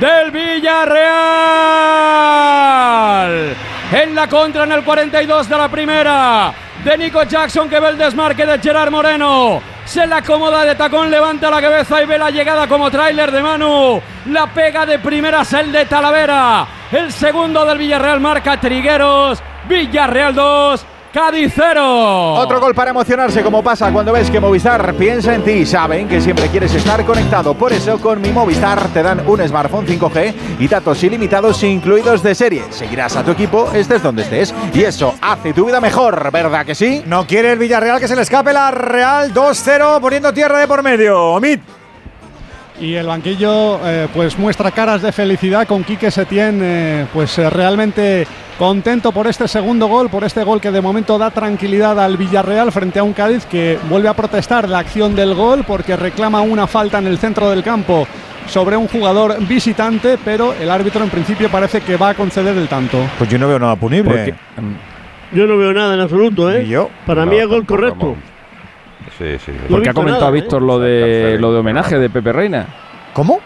del 0.00 0.30
Villarreal. 0.30 2.23
En 3.92 4.14
la 4.14 4.28
contra 4.28 4.64
en 4.64 4.72
el 4.72 4.82
42 4.82 5.48
de 5.48 5.56
la 5.56 5.68
primera. 5.68 6.52
De 6.84 6.98
Nico 6.98 7.22
Jackson 7.22 7.68
que 7.68 7.78
ve 7.78 7.88
el 7.88 7.98
desmarque 7.98 8.44
de 8.44 8.58
Gerard 8.58 8.90
Moreno. 8.90 9.62
Se 9.84 10.06
la 10.06 10.16
acomoda 10.16 10.64
de 10.64 10.74
tacón, 10.74 11.10
levanta 11.10 11.50
la 11.50 11.60
cabeza 11.60 12.02
y 12.02 12.06
ve 12.06 12.18
la 12.18 12.30
llegada 12.30 12.66
como 12.66 12.90
tráiler 12.90 13.30
de 13.30 13.42
Manu. 13.42 14.00
La 14.30 14.46
pega 14.46 14.86
de 14.86 14.98
primeras 14.98 15.52
el 15.52 15.70
de 15.70 15.84
Talavera. 15.84 16.66
El 16.90 17.12
segundo 17.12 17.64
del 17.64 17.78
Villarreal 17.78 18.20
marca 18.20 18.58
Trigueros. 18.58 19.42
Villarreal 19.68 20.34
2. 20.34 20.86
Cádiz 21.14 21.52
0. 21.54 22.34
Otro 22.34 22.58
gol 22.58 22.74
para 22.74 22.90
emocionarse, 22.90 23.44
como 23.44 23.62
pasa 23.62 23.92
cuando 23.92 24.12
ves 24.12 24.28
que 24.28 24.40
Movistar 24.40 24.94
piensa 24.94 25.32
en 25.32 25.44
ti. 25.44 25.64
Saben 25.64 26.08
que 26.08 26.20
siempre 26.20 26.48
quieres 26.48 26.74
estar 26.74 27.04
conectado. 27.04 27.54
Por 27.54 27.72
eso, 27.72 28.00
con 28.00 28.20
mi 28.20 28.30
Movistar 28.30 28.88
te 28.88 29.00
dan 29.00 29.22
un 29.24 29.40
smartphone 29.46 29.86
5G 29.86 30.34
y 30.58 30.66
datos 30.66 31.04
ilimitados 31.04 31.62
incluidos 31.62 32.20
de 32.20 32.34
serie. 32.34 32.64
Seguirás 32.70 33.14
a 33.14 33.22
tu 33.22 33.30
equipo, 33.30 33.70
estés 33.72 34.02
donde 34.02 34.22
estés. 34.22 34.52
Y 34.74 34.82
eso 34.82 35.14
hace 35.20 35.52
tu 35.52 35.66
vida 35.66 35.80
mejor, 35.80 36.32
¿verdad 36.32 36.66
que 36.66 36.74
sí? 36.74 37.04
No 37.06 37.28
quiere 37.28 37.52
el 37.52 37.60
Villarreal 37.60 38.00
que 38.00 38.08
se 38.08 38.16
le 38.16 38.22
escape 38.22 38.52
la 38.52 38.72
Real 38.72 39.32
2-0 39.32 40.00
poniendo 40.00 40.34
tierra 40.34 40.58
de 40.58 40.66
por 40.66 40.82
medio. 40.82 41.34
Omid. 41.34 41.60
Y 42.80 42.94
el 42.94 43.06
banquillo 43.06 43.78
eh, 43.84 44.08
pues 44.12 44.36
muestra 44.36 44.70
caras 44.72 45.00
de 45.00 45.12
felicidad 45.12 45.66
con 45.66 45.84
Quique 45.84 46.10
Setién, 46.10 46.60
eh, 46.62 47.06
pues 47.12 47.38
eh, 47.38 47.48
realmente 47.48 48.26
contento 48.58 49.12
por 49.12 49.28
este 49.28 49.46
segundo 49.46 49.86
gol, 49.86 50.10
por 50.10 50.24
este 50.24 50.42
gol 50.42 50.60
que 50.60 50.72
de 50.72 50.80
momento 50.80 51.16
da 51.16 51.30
tranquilidad 51.30 51.98
al 52.00 52.16
Villarreal 52.16 52.72
frente 52.72 52.98
a 52.98 53.04
un 53.04 53.12
Cádiz 53.12 53.46
que 53.46 53.78
vuelve 53.88 54.08
a 54.08 54.14
protestar 54.14 54.68
la 54.68 54.80
acción 54.80 55.14
del 55.14 55.34
gol 55.34 55.64
porque 55.64 55.96
reclama 55.96 56.40
una 56.40 56.66
falta 56.66 56.98
en 56.98 57.06
el 57.06 57.18
centro 57.18 57.48
del 57.48 57.62
campo 57.62 58.08
sobre 58.46 58.76
un 58.76 58.88
jugador 58.88 59.36
visitante, 59.46 60.18
pero 60.24 60.52
el 60.52 60.70
árbitro 60.70 61.04
en 61.04 61.10
principio 61.10 61.48
parece 61.48 61.80
que 61.80 61.96
va 61.96 62.10
a 62.10 62.14
conceder 62.14 62.56
el 62.56 62.68
tanto. 62.68 62.98
Pues 63.18 63.30
yo 63.30 63.38
no 63.38 63.48
veo 63.48 63.58
nada 63.58 63.76
punible. 63.76 64.34
Yo 65.32 65.46
no 65.46 65.56
veo 65.56 65.72
nada 65.72 65.94
en 65.94 66.00
absoluto, 66.00 66.52
¿eh? 66.52 66.66
yo? 66.66 66.90
Para 67.06 67.24
mí 67.24 67.36
es 67.36 67.46
gol 67.46 67.64
correcto. 67.64 68.16
Sí, 69.18 69.38
sí. 69.38 69.52
Porque 69.68 69.90
ha 69.90 69.94
comentado 69.94 70.24
nada, 70.24 70.32
Víctor 70.32 70.62
¿eh? 70.62 70.66
lo 70.66 70.78
de 70.78 71.38
lo 71.38 71.52
de 71.52 71.58
homenaje 71.60 71.98
de 71.98 72.10
Pepe 72.10 72.32
Reina. 72.32 72.66
¿Cómo? 73.12 73.40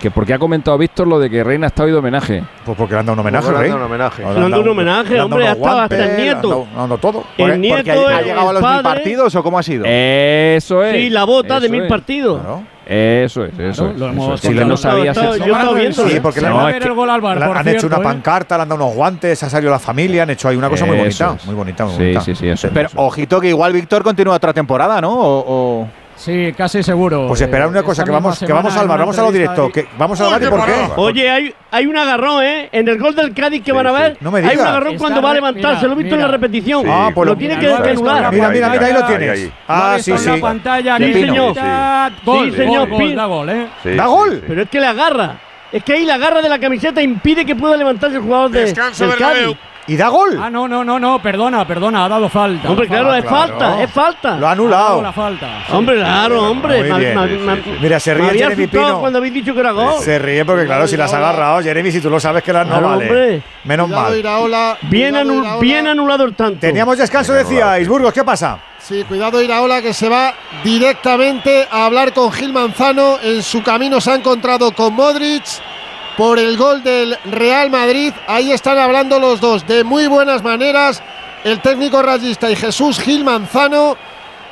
Que 0.00 0.12
porque 0.12 0.32
ha 0.32 0.38
comentado 0.38 0.78
Víctor 0.78 1.08
lo 1.08 1.18
de 1.18 1.28
que 1.28 1.42
Reina 1.42 1.66
está 1.66 1.82
hoy 1.82 1.90
de 1.90 1.96
homenaje. 1.96 2.44
Pues 2.64 2.78
porque 2.78 2.94
le 2.94 3.00
han 3.00 3.06
dado 3.06 3.14
un 3.14 3.18
homenaje, 3.18 3.48
le 3.50 3.54
han 3.56 3.60
Rey. 3.62 3.68
dado 3.70 3.80
un 3.80 3.86
homenaje. 3.86 4.22
Le 4.22 4.28
han 4.28 4.50
dado 4.50 4.62
un 4.62 4.68
homenaje, 4.68 5.20
hombre, 5.20 5.48
ha 5.48 5.52
estado 5.52 5.80
hasta 5.80 6.04
el 6.04 6.16
nieto. 6.22 6.48
le 6.72 6.80
han 6.80 6.88
dado 6.88 6.98
todo. 6.98 7.18
El 7.18 7.24
Porque 7.46 7.58
nieto, 7.58 8.06
ha 8.08 8.18
el 8.20 8.24
llegado 8.24 8.48
a 8.48 8.52
los 8.52 8.62
mil 8.62 8.82
partidos 8.82 9.34
o 9.34 9.42
cómo 9.42 9.58
ha 9.58 9.62
sido? 9.64 9.84
Eso 9.86 10.84
es. 10.84 10.94
Sí, 10.96 11.10
la 11.10 11.24
bota 11.24 11.58
de 11.58 11.68
mil 11.68 11.82
es. 11.82 11.88
partidos. 11.88 12.40
Eso 12.86 13.44
es, 13.44 13.58
eso 13.58 13.90
es. 13.90 13.98
lo 13.98 14.08
hemos 14.08 14.24
eso 14.24 14.34
es. 14.34 14.40
Si 14.58 14.64
no 14.64 14.76
sabía 14.76 15.10
Estaba- 15.10 15.34
si- 15.34 15.40
yo 15.40 15.52
estaba 15.52 15.72
viendo. 15.74 16.08
Sí, 16.08 16.20
porque 16.20 16.40
le 16.40 16.46
han, 16.46 16.52
No, 16.54 16.68
el 16.68 16.94
gol 16.94 17.06
le 17.08 17.12
han- 17.12 17.20
por 17.20 17.56
han 17.58 17.68
hecho 17.68 17.86
una 17.88 17.96
¿eh? 17.98 18.02
pancarta, 18.02 18.56
le 18.56 18.62
han 18.62 18.68
dado 18.68 18.84
unos 18.84 18.94
guantes, 18.96 19.42
ha 19.42 19.50
salido 19.50 19.70
la 19.72 19.78
familia, 19.80 20.22
han 20.22 20.30
hecho 20.30 20.48
ahí 20.48 20.56
una 20.56 20.70
cosa 20.70 20.86
muy 20.86 20.96
bonita. 20.96 21.34
es. 21.38 21.44
Muy 21.44 21.54
bonita, 21.56 21.84
muy 21.84 21.92
Sí, 21.94 21.98
bonita. 22.02 22.20
sí, 22.22 22.34
sí, 22.36 22.48
eso 22.48 22.68
es. 22.68 22.72
Pero 22.72 22.88
ojito 22.94 23.40
que 23.40 23.48
igual 23.48 23.72
Víctor 23.72 24.02
continúa 24.04 24.36
otra 24.36 24.54
temporada, 24.54 25.00
¿no? 25.02 25.10
O, 25.12 25.44
o- 25.82 25.88
Sí, 26.18 26.52
casi 26.56 26.82
seguro. 26.82 27.26
Pues 27.28 27.40
esperad 27.40 27.68
una 27.68 27.80
Eh, 27.80 27.84
cosa, 27.84 28.04
que 28.04 28.10
vamos, 28.10 28.38
que 28.40 28.52
vamos 28.52 28.72
semana 28.72 28.80
al 28.82 28.88
bar, 28.88 28.96
en 28.96 28.98
una 28.98 29.04
vamos 29.04 29.18
a 29.18 29.22
lo 29.22 29.32
directo. 29.32 29.70
Que 29.72 29.86
vamos 29.96 30.20
al 30.20 30.30
bar 30.32 30.42
y 30.42 30.46
por 30.46 30.66
qué. 30.66 30.72
Oye, 30.96 31.30
hay, 31.30 31.54
hay 31.70 31.86
un 31.86 31.96
agarrón, 31.96 32.42
¿eh? 32.42 32.68
En 32.72 32.88
el 32.88 32.98
gol 32.98 33.14
del 33.14 33.32
Cádiz 33.32 33.62
que 33.62 33.70
van 33.70 33.86
a 33.86 33.92
ver, 33.92 34.16
No 34.20 34.32
me 34.32 34.40
hay 34.40 34.44
un 34.44 34.50
digas. 34.50 34.66
agarrón 34.66 34.92
Está 34.94 34.98
cuando 35.04 35.22
va 35.22 35.30
a 35.30 35.34
levantarse, 35.34 35.76
mira, 35.76 35.86
lo 35.88 35.92
he 35.92 36.02
visto 36.02 36.14
en 36.16 36.20
la 36.20 36.28
repetición. 36.28 36.82
Sí, 36.82 36.88
Ah, 36.92 37.10
pues 37.14 37.24
lo 37.26 37.32
lo- 37.34 37.38
tiene 37.38 37.56
mira, 37.56 37.82
que, 37.82 37.90
anular. 37.90 38.32
Mira, 38.32 38.48
mira, 38.50 38.68
mira, 38.68 38.86
ahí 38.86 38.92
lo 38.92 38.98
Ahí, 38.98 39.04
tienes. 39.06 39.30
ahí. 39.30 39.52
Ah, 39.68 39.96
sí, 40.00 40.18
sí. 40.18 40.26
la 40.28 40.36
pantalla. 40.40 40.98
Gol, 42.24 42.50
Sí, 42.50 42.56
señor, 42.56 42.80
gol, 42.80 42.88
gol, 42.90 42.98
Pin. 42.98 43.16
da 43.16 43.24
gol, 43.26 43.48
¿eh? 43.50 43.66
Sí, 43.82 43.94
¿Da 43.94 44.04
sí, 44.04 44.10
gol? 44.10 44.30
sí. 44.34 44.44
Pero 44.48 44.62
es 44.62 44.68
que 44.70 44.80
le 44.80 44.86
agarra. 44.86 45.36
Es 45.70 45.84
que 45.84 45.92
ahí 45.92 46.04
la 46.04 46.18
garra 46.18 46.42
de 46.42 46.48
la 46.48 46.58
camiseta 46.58 47.00
impide 47.02 47.44
que 47.44 47.54
pueda 47.54 47.76
levantarse 47.76 48.16
el 48.16 48.22
jugador 48.22 48.50
de, 48.50 48.60
Descanso 48.62 49.06
del. 49.06 49.18
Cádiz. 49.18 49.56
¿Y 49.88 49.96
da 49.96 50.08
gol? 50.08 50.38
Ah, 50.40 50.50
no, 50.50 50.68
no, 50.68 50.84
no, 50.84 50.98
no, 51.00 51.18
perdona, 51.22 51.66
perdona, 51.66 52.04
ha 52.04 52.08
dado 52.10 52.28
falta. 52.28 52.68
Hombre, 52.68 52.86
claro, 52.86 53.14
es 53.14 53.24
claro. 53.24 53.38
falta, 53.58 53.82
es 53.82 53.90
falta. 53.90 54.36
Lo 54.36 54.46
ha 54.46 54.50
Ha 54.50 54.52
anulado. 54.52 55.02
la 55.02 55.12
falta. 55.12 55.46
sí. 55.66 55.72
Hombre, 55.74 55.96
claro, 55.96 56.50
hombre. 56.50 56.80
Muy 56.80 56.88
Ma- 56.90 56.98
bien, 56.98 57.14
ma- 57.14 57.26
ma- 57.54 57.56
sí. 57.56 57.70
Mira, 57.80 57.98
se 57.98 58.12
ríe 58.14 58.30
Jeremy 58.30 58.66
Pino. 58.66 59.00
cuando 59.00 59.18
habéis 59.18 59.32
dicho 59.34 59.54
que 59.54 59.60
era 59.60 59.72
gol. 59.72 59.94
Se 60.02 60.18
ríe 60.18 60.44
porque, 60.44 60.66
claro, 60.66 60.86
si 60.86 60.96
las 60.96 61.12
ha 61.14 61.16
agarrado, 61.16 61.62
Jeremy, 61.62 61.90
si 61.90 62.00
tú 62.02 62.10
lo 62.10 62.20
sabes 62.20 62.42
que 62.42 62.52
las 62.52 62.66
no 62.66 62.72
Claro, 62.74 62.88
vale. 62.90 63.04
hombre. 63.06 63.42
Menos 63.64 63.86
Cuidado, 63.86 64.08
mal. 64.10 64.18
Iraola. 64.18 64.78
Bien, 64.82 65.10
cuidado, 65.10 65.30
anu- 65.30 65.40
Iraola. 65.42 65.60
bien 65.60 65.86
anulado 65.86 66.24
el 66.24 66.34
tanto. 66.34 66.60
Teníamos 66.60 66.98
descanso, 66.98 67.32
decíais. 67.32 67.88
Burgos, 67.88 68.12
¿qué 68.12 68.24
pasa? 68.24 68.58
Sí, 68.78 69.04
cuidado 69.08 69.42
Iraola 69.42 69.82
que 69.82 69.92
se 69.92 70.08
va 70.08 70.32
directamente 70.64 71.66
a 71.70 71.86
hablar 71.86 72.12
con 72.12 72.30
Gil 72.32 72.52
Manzano. 72.52 73.18
En 73.22 73.42
su 73.42 73.62
camino 73.62 74.00
se 74.00 74.10
ha 74.12 74.14
encontrado 74.14 74.70
con 74.72 74.94
Modric 74.94 75.42
por 76.18 76.40
el 76.40 76.56
gol 76.56 76.82
del 76.82 77.16
Real 77.26 77.70
Madrid. 77.70 78.12
Ahí 78.26 78.50
están 78.50 78.76
hablando 78.76 79.20
los 79.20 79.40
dos 79.40 79.64
de 79.68 79.84
muy 79.84 80.08
buenas 80.08 80.42
maneras. 80.42 81.00
El 81.44 81.62
técnico 81.62 82.02
rayista 82.02 82.50
y 82.50 82.56
Jesús 82.56 82.98
Gil 82.98 83.22
Manzano. 83.22 83.96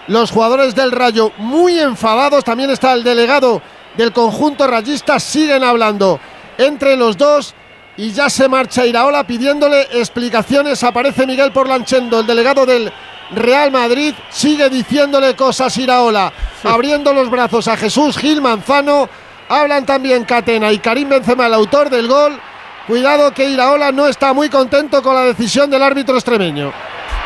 Los 0.06 0.30
jugadores 0.30 0.76
del 0.76 0.92
Rayo 0.92 1.32
muy 1.38 1.76
enfadados. 1.80 2.44
También 2.44 2.70
está 2.70 2.92
el 2.92 3.02
delegado 3.02 3.60
del 3.96 4.12
conjunto 4.12 4.68
rayista. 4.68 5.18
Siguen 5.18 5.64
hablando 5.64 6.20
entre 6.56 6.96
los 6.96 7.18
dos. 7.18 7.52
Y 7.96 8.12
ya 8.12 8.30
se 8.30 8.46
marcha 8.46 8.86
Iraola 8.86 9.26
pidiéndole 9.26 9.88
explicaciones. 9.90 10.84
Aparece 10.84 11.26
Miguel 11.26 11.50
Porlanchendo, 11.50 12.20
el 12.20 12.28
delegado 12.28 12.64
del 12.64 12.92
Real 13.32 13.72
Madrid. 13.72 14.14
Sigue 14.30 14.70
diciéndole 14.70 15.34
cosas 15.34 15.76
Iraola, 15.78 16.32
abriendo 16.62 17.12
los 17.12 17.28
brazos 17.28 17.66
a 17.66 17.76
Jesús 17.76 18.16
Gil 18.16 18.40
Manzano. 18.40 19.08
Hablan 19.48 19.86
también 19.86 20.24
Catena 20.24 20.72
y 20.72 20.78
Karim 20.78 21.08
Benzema, 21.08 21.46
el 21.46 21.54
autor 21.54 21.90
del 21.90 22.08
gol. 22.08 22.40
Cuidado 22.86 23.32
que 23.32 23.44
Iraola 23.44 23.90
no 23.92 24.06
está 24.06 24.32
muy 24.32 24.48
contento 24.48 25.02
con 25.02 25.14
la 25.14 25.22
decisión 25.24 25.70
del 25.70 25.82
árbitro 25.82 26.14
extremeño. 26.14 26.72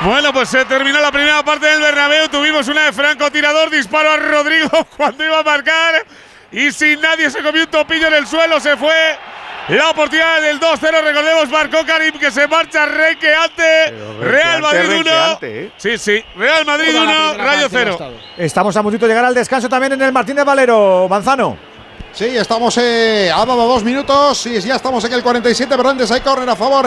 Bueno, 0.02 0.32
pues 0.32 0.48
se 0.48 0.64
terminó 0.64 0.98
la 1.00 1.12
primera 1.12 1.42
parte 1.44 1.66
del 1.66 1.80
Bernabéu. 1.80 2.28
Tuvimos 2.28 2.66
una 2.68 2.86
de 2.86 2.92
francotirador, 2.92 3.68
disparo 3.68 4.10
a 4.10 4.16
Rodrigo 4.16 4.70
cuando 4.96 5.24
iba 5.24 5.38
a 5.38 5.42
marcar. 5.42 6.06
Y 6.52 6.72
sin 6.72 7.00
nadie 7.00 7.30
se 7.30 7.42
comió 7.42 7.62
un 7.64 7.70
topillo 7.70 8.08
en 8.08 8.14
el 8.14 8.26
suelo, 8.26 8.58
se 8.60 8.76
fue. 8.76 8.94
La 9.68 9.90
oportunidad 9.90 10.40
del 10.40 10.58
2-0, 10.58 10.80
recordemos, 11.02 11.48
marcó 11.50 11.84
Karim 11.86 12.18
que 12.18 12.30
se 12.30 12.48
marcha 12.48 12.86
renqueante. 12.86 13.94
Real 14.20 14.62
Madrid 14.62 14.88
1. 14.88 14.94
renqueante, 14.94 15.64
¿eh? 15.66 15.72
Sí, 15.76 15.98
sí. 15.98 16.24
Real 16.34 16.64
Madrid 16.64 16.92
Toda 16.92 17.04
la 17.04 17.10
1, 17.10 17.28
primera 17.34 17.44
Rayo 17.52 17.68
parte 17.70 17.74
no 17.74 17.80
ha 17.80 17.84
0. 17.84 17.90
estado. 17.92 18.14
Estamos 18.38 18.76
a 18.76 18.82
puntito 18.82 19.06
de 19.06 19.10
llegar 19.10 19.26
al 19.26 19.34
descanso 19.34 19.68
también 19.68 19.92
en 19.92 20.02
el 20.02 20.12
Martínez 20.12 20.44
Valero. 20.44 21.06
Manzano. 21.08 21.69
Sí, 22.12 22.36
estamos 22.36 22.76
eh, 22.76 23.30
a 23.34 23.46
dado 23.46 23.66
dos 23.66 23.82
minutos 23.84 24.44
y 24.46 24.60
ya 24.60 24.76
estamos 24.76 25.02
en 25.04 25.12
el 25.12 25.22
47. 25.22 25.74
Fernández 25.74 26.10
hay 26.10 26.20
córner 26.20 26.50
a 26.50 26.56
favor 26.56 26.86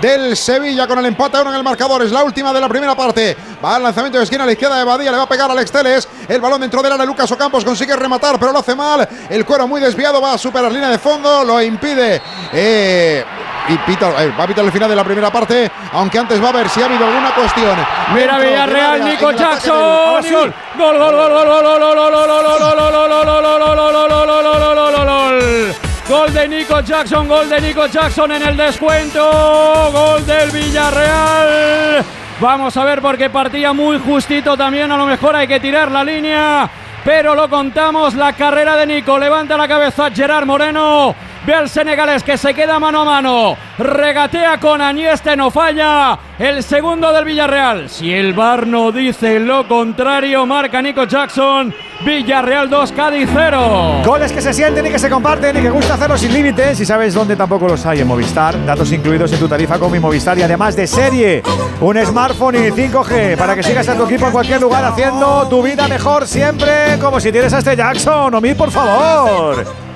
del 0.00 0.36
Sevilla 0.36 0.86
con 0.86 0.98
el 1.00 1.06
empate 1.06 1.36
a 1.36 1.40
uno 1.42 1.50
en 1.50 1.56
el 1.56 1.62
marcador. 1.64 2.02
Es 2.02 2.12
la 2.12 2.22
última 2.22 2.52
de 2.52 2.60
la 2.60 2.68
primera 2.68 2.94
parte. 2.94 3.36
Va 3.62 3.76
al 3.76 3.82
lanzamiento 3.82 4.16
de 4.18 4.24
esquina 4.24 4.44
a 4.44 4.46
la 4.46 4.52
izquierda 4.52 4.78
de 4.78 4.84
Badía. 4.84 5.10
Le 5.10 5.18
va 5.18 5.24
a 5.24 5.28
pegar 5.28 5.50
a 5.50 5.52
Alex 5.52 5.70
Teles. 5.72 6.08
El 6.28 6.40
balón 6.40 6.60
dentro 6.62 6.80
del 6.82 6.92
área. 6.92 7.04
Lucas 7.04 7.30
Ocampos 7.30 7.64
consigue 7.64 7.94
rematar, 7.96 8.38
pero 8.38 8.52
lo 8.52 8.60
hace 8.60 8.74
mal. 8.74 9.06
El 9.28 9.44
cuero 9.44 9.66
muy 9.68 9.80
desviado. 9.82 10.20
Va 10.20 10.34
a 10.34 10.38
superar 10.38 10.72
línea 10.72 10.88
de 10.88 10.98
fondo. 10.98 11.44
Lo 11.44 11.60
impide. 11.60 12.22
eh, 12.52 13.24
y 13.68 13.76
pita, 13.78 14.10
eh, 14.24 14.32
va 14.38 14.44
a 14.44 14.46
pitar 14.46 14.64
el 14.64 14.72
final 14.72 14.88
de 14.88 14.96
la 14.96 15.04
primera 15.04 15.30
parte. 15.30 15.70
Aunque 15.92 16.18
antes 16.18 16.42
va 16.42 16.48
a 16.48 16.52
ver 16.52 16.68
si 16.70 16.80
ha 16.80 16.86
habido 16.86 17.04
alguna 17.06 17.34
cuestión. 17.34 17.76
Mira 18.14 18.38
dentro 18.38 18.38
del 18.38 18.48
Villarreal, 18.50 18.92
área, 19.02 19.04
Nico 19.04 19.30
en 19.30 19.36
el 19.36 19.42
ataque 19.44 19.54
Jackson. 19.68 19.76
del- 19.76 19.84
ahora 19.86 20.22
sí. 20.22 20.30
Gol, 20.30 20.54
gol, 20.78 20.98
gol, 20.98 21.14
gol, 21.14 21.30
gol, 21.30 21.46
gol, 21.46 21.70
gol, 21.70 21.90
gol, 21.90 22.10
gol, 22.10 22.30
gol, 22.30 22.44
gol, 22.46 22.70
gol, 22.70 23.10
gol, 23.10 23.10
gol, 23.10 23.50
gol, 23.50 23.76
gol, 23.76 24.08
gol, 24.08 24.42
gol, 24.42 24.60
gol, 24.60 24.69
gol, 26.20 26.32
de 26.34 26.48
Nico 26.48 26.80
Jackson, 26.80 27.28
gol 27.28 27.48
de 27.48 27.60
Nico 27.60 27.86
Jackson 27.86 28.32
en 28.32 28.42
el 28.42 28.56
descuento. 28.56 29.90
Gol 29.92 30.26
del 30.26 30.50
Villarreal. 30.50 32.04
Vamos 32.40 32.76
a 32.76 32.84
ver 32.84 33.00
porque 33.00 33.30
partía 33.30 33.72
muy 33.72 33.98
justito 33.98 34.56
también. 34.56 34.90
A 34.92 34.96
lo 34.96 35.06
mejor 35.06 35.36
hay 35.36 35.46
que 35.46 35.60
tirar 35.60 35.90
la 35.90 36.04
línea. 36.04 36.68
Pero 37.04 37.34
lo 37.34 37.48
contamos, 37.48 38.14
la 38.14 38.34
carrera 38.34 38.76
de 38.76 38.86
Nico. 38.86 39.18
Levanta 39.18 39.56
la 39.56 39.66
cabeza 39.66 40.10
Gerard 40.10 40.46
Moreno. 40.46 41.14
Ve 41.50 41.56
al 41.56 41.68
senegalés 41.68 42.22
que 42.22 42.38
se 42.38 42.54
queda 42.54 42.78
mano 42.78 43.00
a 43.00 43.04
mano. 43.04 43.56
Regatea 43.76 44.60
con 44.60 44.80
Anieste, 44.80 45.34
no 45.34 45.50
falla. 45.50 46.16
El 46.38 46.62
segundo 46.62 47.12
del 47.12 47.24
Villarreal. 47.24 47.90
Si 47.90 48.14
el 48.14 48.34
VAR 48.34 48.68
no 48.68 48.92
dice 48.92 49.40
lo 49.40 49.66
contrario, 49.66 50.46
marca 50.46 50.80
Nico 50.80 51.06
Jackson. 51.06 51.74
Villarreal 52.04 52.70
2, 52.70 52.92
Cádiz 52.92 53.28
0. 53.32 54.02
Goles 54.04 54.30
que 54.30 54.40
se 54.40 54.52
sienten 54.52 54.86
y 54.86 54.90
que 54.90 54.98
se 55.00 55.10
comparten 55.10 55.56
y 55.56 55.60
que 55.60 55.70
gusta 55.70 55.94
hacerlos 55.94 56.20
sin 56.20 56.32
límites. 56.32 56.78
Si 56.78 56.86
sabes 56.86 57.14
dónde 57.14 57.34
tampoco 57.34 57.66
los 57.66 57.84
hay 57.84 57.98
en 57.98 58.06
Movistar. 58.06 58.64
Datos 58.64 58.92
incluidos 58.92 59.32
en 59.32 59.40
tu 59.40 59.48
tarifa 59.48 59.76
con 59.76 59.90
mi 59.90 59.98
Movistar 59.98 60.38
y 60.38 60.42
además 60.42 60.76
de 60.76 60.86
serie. 60.86 61.42
Un 61.80 61.98
smartphone 62.06 62.64
y 62.64 62.70
5G 62.70 63.36
para 63.36 63.56
que 63.56 63.64
sigas 63.64 63.88
a 63.88 63.96
tu 63.96 64.04
equipo 64.04 64.26
en 64.26 64.32
cualquier 64.32 64.60
lugar 64.60 64.84
haciendo 64.84 65.48
tu 65.50 65.64
vida 65.64 65.88
mejor 65.88 66.28
siempre. 66.28 66.96
Como 67.00 67.18
si 67.18 67.32
tienes 67.32 67.52
a 67.52 67.58
este 67.58 67.74
Jackson. 67.74 68.32
Omid, 68.36 68.54
por 68.54 68.70
favor. 68.70 69.89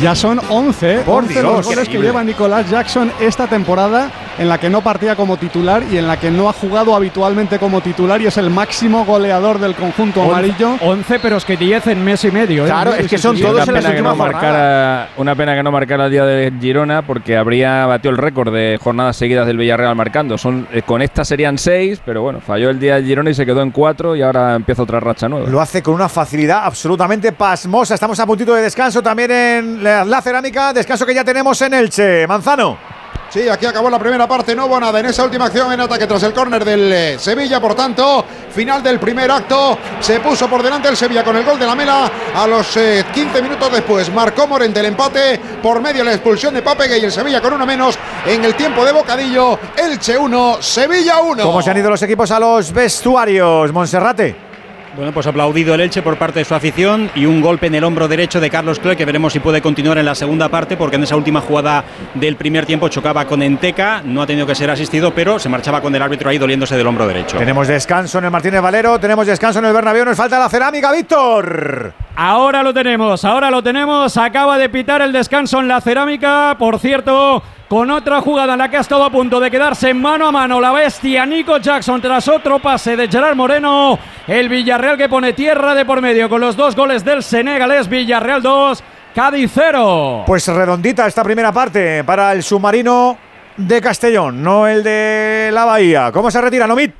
Ya 0.00 0.14
son 0.14 0.40
11, 0.48 1.00
Por 1.00 1.24
11 1.24 1.32
Dios, 1.32 1.44
los 1.44 1.66
goles 1.66 1.88
que 1.88 1.98
lleva 1.98 2.24
Nicolás 2.24 2.70
Jackson 2.70 3.12
esta 3.20 3.46
temporada. 3.46 4.10
En 4.40 4.48
la 4.48 4.56
que 4.56 4.70
no 4.70 4.80
partía 4.80 5.16
como 5.16 5.36
titular 5.36 5.82
y 5.92 5.98
en 5.98 6.08
la 6.08 6.18
que 6.18 6.30
no 6.30 6.48
ha 6.48 6.54
jugado 6.54 6.96
habitualmente 6.96 7.58
como 7.58 7.82
titular 7.82 8.22
y 8.22 8.26
es 8.26 8.38
el 8.38 8.48
máximo 8.48 9.04
goleador 9.04 9.58
del 9.58 9.74
conjunto 9.74 10.22
amarillo. 10.22 10.78
11, 10.80 11.20
pero 11.20 11.36
es 11.36 11.44
que 11.44 11.58
10 11.58 11.88
en 11.88 12.02
mes 12.02 12.24
y 12.24 12.30
medio. 12.30 12.64
¿eh? 12.64 12.68
Claro, 12.68 12.94
es 12.94 13.06
que 13.06 13.18
son 13.18 13.36
Sí, 13.36 13.42
todos 13.42 13.68
en 13.68 13.74
las 13.74 13.84
no 13.84 13.90
últimas 13.90 14.16
marcara 14.16 15.08
Una 15.18 15.34
pena 15.34 15.54
que 15.54 15.62
no 15.62 15.70
marcara 15.70 16.06
el 16.06 16.10
día 16.10 16.24
de 16.24 16.50
Girona 16.58 17.02
porque 17.02 17.36
habría 17.36 17.84
batido 17.84 18.12
el 18.12 18.16
récord 18.16 18.50
de 18.50 18.78
jornadas 18.82 19.16
seguidas 19.16 19.46
del 19.46 19.58
Villarreal 19.58 19.94
marcando. 19.94 20.38
Son, 20.38 20.66
eh, 20.72 20.80
con 20.80 21.02
esta 21.02 21.22
serían 21.22 21.58
seis, 21.58 22.00
pero 22.02 22.22
bueno, 22.22 22.40
falló 22.40 22.70
el 22.70 22.80
día 22.80 22.96
de 22.96 23.02
Girona 23.02 23.28
y 23.28 23.34
se 23.34 23.44
quedó 23.44 23.60
en 23.60 23.72
cuatro 23.72 24.16
y 24.16 24.22
ahora 24.22 24.54
empieza 24.54 24.84
otra 24.84 25.00
racha 25.00 25.28
nueva. 25.28 25.50
Lo 25.50 25.60
hace 25.60 25.82
con 25.82 25.92
una 25.92 26.08
facilidad 26.08 26.64
absolutamente 26.64 27.32
pasmosa. 27.32 27.92
Estamos 27.92 28.18
a 28.18 28.24
puntito 28.24 28.54
de 28.54 28.62
descanso 28.62 29.02
también 29.02 29.30
en 29.30 29.84
la, 29.84 30.02
la 30.02 30.22
cerámica. 30.22 30.72
Descanso 30.72 31.04
que 31.04 31.12
ya 31.12 31.24
tenemos 31.24 31.60
en 31.60 31.74
Elche. 31.74 32.26
Manzano. 32.26 32.99
Sí, 33.30 33.48
aquí 33.48 33.64
acabó 33.64 33.88
la 33.88 33.98
primera 34.00 34.26
parte, 34.26 34.56
no 34.56 34.66
hubo 34.66 34.80
nada 34.80 34.98
en 34.98 35.06
esa 35.06 35.22
última 35.22 35.44
acción 35.44 35.72
en 35.72 35.80
ataque 35.80 36.04
tras 36.04 36.20
el 36.24 36.32
córner 36.32 36.64
del 36.64 36.92
eh, 36.92 37.16
Sevilla, 37.16 37.60
por 37.60 37.76
tanto, 37.76 38.24
final 38.50 38.82
del 38.82 38.98
primer 38.98 39.30
acto, 39.30 39.78
se 40.00 40.18
puso 40.18 40.50
por 40.50 40.64
delante 40.64 40.88
el 40.88 40.96
Sevilla 40.96 41.22
con 41.22 41.36
el 41.36 41.44
gol 41.44 41.56
de 41.56 41.64
la 41.64 41.76
Mela 41.76 42.10
a 42.34 42.46
los 42.48 42.76
eh, 42.76 43.04
15 43.14 43.40
minutos 43.40 43.70
después, 43.70 44.12
marcó 44.12 44.48
Morente 44.48 44.80
el 44.80 44.86
empate 44.86 45.40
por 45.62 45.80
medio 45.80 45.98
de 45.98 46.06
la 46.06 46.14
expulsión 46.14 46.54
de 46.54 46.62
Papegue 46.62 46.98
y 46.98 47.04
el 47.04 47.12
Sevilla 47.12 47.40
con 47.40 47.52
uno 47.52 47.64
menos 47.64 47.96
en 48.26 48.44
el 48.44 48.56
tiempo 48.56 48.84
de 48.84 48.90
Bocadillo, 48.90 49.56
Elche 49.76 50.18
1, 50.18 50.56
Sevilla 50.60 51.20
1. 51.20 51.44
¿Cómo 51.44 51.62
se 51.62 51.70
han 51.70 51.78
ido 51.78 51.88
los 51.88 52.02
equipos 52.02 52.32
a 52.32 52.40
los 52.40 52.72
vestuarios? 52.72 53.72
Monserrate. 53.72 54.49
Bueno, 54.96 55.12
pues 55.12 55.26
aplaudido 55.28 55.74
el 55.74 55.80
Elche 55.80 56.02
por 56.02 56.16
parte 56.16 56.40
de 56.40 56.44
su 56.44 56.54
afición 56.54 57.10
y 57.14 57.24
un 57.24 57.40
golpe 57.40 57.68
en 57.68 57.76
el 57.76 57.84
hombro 57.84 58.08
derecho 58.08 58.40
de 58.40 58.50
Carlos 58.50 58.80
Cloy 58.80 58.96
que 58.96 59.04
veremos 59.04 59.32
si 59.32 59.38
puede 59.38 59.62
continuar 59.62 59.98
en 59.98 60.04
la 60.04 60.16
segunda 60.16 60.48
parte 60.48 60.76
porque 60.76 60.96
en 60.96 61.04
esa 61.04 61.14
última 61.14 61.40
jugada 61.40 61.84
del 62.14 62.34
primer 62.34 62.66
tiempo 62.66 62.88
chocaba 62.88 63.24
con 63.24 63.40
Enteca, 63.40 64.02
no 64.04 64.20
ha 64.20 64.26
tenido 64.26 64.46
que 64.46 64.54
ser 64.56 64.68
asistido, 64.68 65.14
pero 65.14 65.38
se 65.38 65.48
marchaba 65.48 65.80
con 65.80 65.94
el 65.94 66.02
árbitro 66.02 66.28
ahí 66.28 66.38
doliéndose 66.38 66.76
del 66.76 66.86
hombro 66.88 67.06
derecho. 67.06 67.38
Tenemos 67.38 67.68
descanso 67.68 68.18
en 68.18 68.24
el 68.24 68.30
Martínez 68.32 68.60
Valero, 68.60 68.98
tenemos 68.98 69.26
descanso 69.26 69.60
en 69.60 69.66
el 69.66 69.72
Bernabéu, 69.72 70.04
nos 70.04 70.16
falta 70.16 70.40
la 70.40 70.48
cerámica, 70.48 70.90
Víctor. 70.90 71.92
Ahora 72.16 72.62
lo 72.64 72.74
tenemos, 72.74 73.24
ahora 73.24 73.50
lo 73.50 73.62
tenemos. 73.62 74.16
Acaba 74.16 74.58
de 74.58 74.68
pitar 74.68 75.02
el 75.02 75.12
descanso 75.12 75.60
en 75.60 75.68
la 75.68 75.80
cerámica. 75.80 76.56
Por 76.58 76.78
cierto, 76.80 77.42
con 77.70 77.88
otra 77.88 78.20
jugada 78.20 78.54
en 78.54 78.58
la 78.58 78.68
que 78.68 78.78
ha 78.78 78.80
estado 78.80 79.04
a 79.04 79.10
punto 79.10 79.38
de 79.38 79.48
quedarse 79.48 79.94
mano 79.94 80.26
a 80.26 80.32
mano 80.32 80.60
la 80.60 80.72
bestia 80.72 81.24
Nico 81.24 81.58
Jackson 81.58 82.00
tras 82.00 82.26
otro 82.26 82.58
pase 82.58 82.96
de 82.96 83.06
Gerard 83.06 83.36
Moreno. 83.36 83.96
El 84.26 84.48
Villarreal 84.48 84.96
que 84.96 85.08
pone 85.08 85.34
tierra 85.34 85.72
de 85.72 85.84
por 85.84 86.02
medio 86.02 86.28
con 86.28 86.40
los 86.40 86.56
dos 86.56 86.74
goles 86.74 87.04
del 87.04 87.22
senegalés. 87.22 87.88
Villarreal 87.88 88.42
2, 88.42 88.82
Cádiz 89.14 89.52
0. 89.54 90.24
Pues 90.26 90.48
redondita 90.48 91.06
esta 91.06 91.22
primera 91.22 91.52
parte 91.52 92.02
para 92.02 92.32
el 92.32 92.42
submarino 92.42 93.16
de 93.56 93.80
Castellón, 93.80 94.42
no 94.42 94.66
el 94.66 94.82
de 94.82 95.50
la 95.52 95.64
Bahía. 95.64 96.10
¿Cómo 96.10 96.28
se 96.28 96.40
retira, 96.40 96.66
Nomit? 96.66 96.92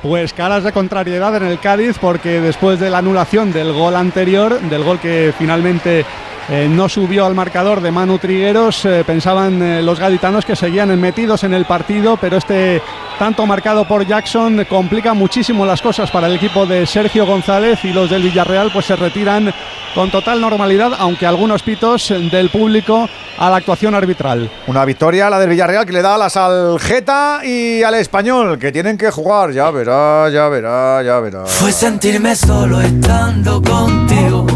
Pues 0.00 0.32
caras 0.32 0.64
de 0.64 0.72
contrariedad 0.72 1.36
en 1.36 1.42
el 1.42 1.60
Cádiz 1.60 1.98
porque 2.00 2.40
después 2.40 2.80
de 2.80 2.88
la 2.88 2.96
anulación 2.96 3.52
del 3.52 3.74
gol 3.74 3.94
anterior, 3.94 4.58
del 4.58 4.84
gol 4.84 4.98
que 4.98 5.34
finalmente 5.38 6.06
eh, 6.48 6.68
no 6.68 6.88
subió 6.88 7.26
al 7.26 7.34
marcador 7.34 7.80
de 7.80 7.90
Manu 7.90 8.18
Trigueros, 8.18 8.84
eh, 8.84 9.04
pensaban 9.06 9.62
eh, 9.62 9.82
los 9.82 9.98
gaditanos 9.98 10.44
que 10.44 10.56
seguían 10.56 10.98
metidos 10.98 11.44
en 11.44 11.54
el 11.54 11.64
partido, 11.64 12.16
pero 12.16 12.36
este 12.36 12.82
tanto 13.18 13.46
marcado 13.46 13.86
por 13.86 14.06
Jackson 14.06 14.64
complica 14.68 15.12
muchísimo 15.14 15.66
las 15.66 15.82
cosas 15.82 16.10
para 16.10 16.26
el 16.26 16.36
equipo 16.36 16.66
de 16.66 16.86
Sergio 16.86 17.26
González 17.26 17.84
y 17.84 17.92
los 17.92 18.08
del 18.08 18.22
Villarreal 18.22 18.70
pues 18.72 18.86
se 18.86 18.96
retiran 18.96 19.52
con 19.94 20.10
total 20.10 20.40
normalidad, 20.40 20.92
aunque 20.98 21.26
algunos 21.26 21.62
pitos 21.62 22.08
del 22.30 22.48
público 22.50 23.08
a 23.38 23.50
la 23.50 23.56
actuación 23.56 23.94
arbitral. 23.94 24.50
Una 24.66 24.84
victoria, 24.84 25.30
la 25.30 25.38
del 25.38 25.50
Villarreal, 25.50 25.86
que 25.86 25.92
le 25.92 26.02
da 26.02 26.14
alas 26.14 26.36
al 26.36 26.78
Geta 26.78 27.40
y 27.44 27.82
al 27.82 27.94
Español, 27.94 28.58
que 28.58 28.70
tienen 28.72 28.96
que 28.96 29.10
jugar. 29.10 29.52
Ya 29.52 29.70
verá, 29.70 30.28
ya 30.30 30.48
verá, 30.48 31.02
ya 31.02 31.20
verá. 31.20 31.46
Fue 31.46 31.72
sentirme 31.72 32.36
solo 32.36 32.80
estando 32.80 33.60
contigo. 33.62 34.49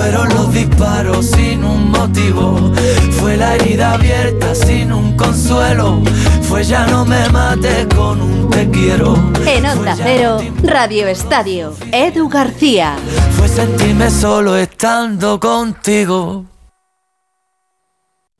Fueron 0.00 0.30
los 0.30 0.54
disparos 0.54 1.26
sin 1.26 1.62
un 1.62 1.90
motivo. 1.90 2.72
Fue 3.20 3.36
la 3.36 3.56
herida 3.56 3.92
abierta 3.92 4.54
sin 4.54 4.94
un 4.94 5.14
consuelo. 5.14 6.00
Fue 6.48 6.64
ya 6.64 6.86
no 6.86 7.04
me 7.04 7.28
mates 7.28 7.86
con 7.94 8.18
un 8.22 8.48
te 8.48 8.70
quiero. 8.70 9.12
En 9.46 9.66
Onda 9.66 9.94
Cero, 9.94 10.38
Radio 10.62 11.06
Estadio, 11.06 11.74
Edu 11.92 12.30
García. 12.30 12.96
Fue 13.32 13.46
sentirme 13.46 14.10
solo 14.10 14.56
estando 14.56 15.38
contigo. 15.38 16.46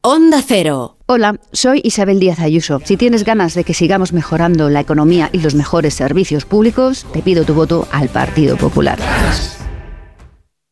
Onda 0.01 0.43
Cero. 0.43 0.97
Hola, 1.05 1.41
soy 1.53 1.83
Isabel 1.85 2.21
Díaz 2.21 2.41
Ayuso. 2.41 2.81
Si 2.83 2.97
tienes 2.97 3.23
ganas 3.25 3.53
de 3.53 3.65
que 3.65 3.75
sigamos 3.75 4.15
mejorando 4.15 4.71
la 4.71 4.81
economía 4.81 5.29
y 5.31 5.41
los 5.41 5.55
mejores 5.55 5.93
servicios 5.93 6.47
públicos, 6.47 7.05
te 7.13 7.21
pido 7.21 7.45
tu 7.45 7.53
voto 7.53 7.87
al 7.93 8.09
Partido 8.09 8.57
Popular. 8.57 8.99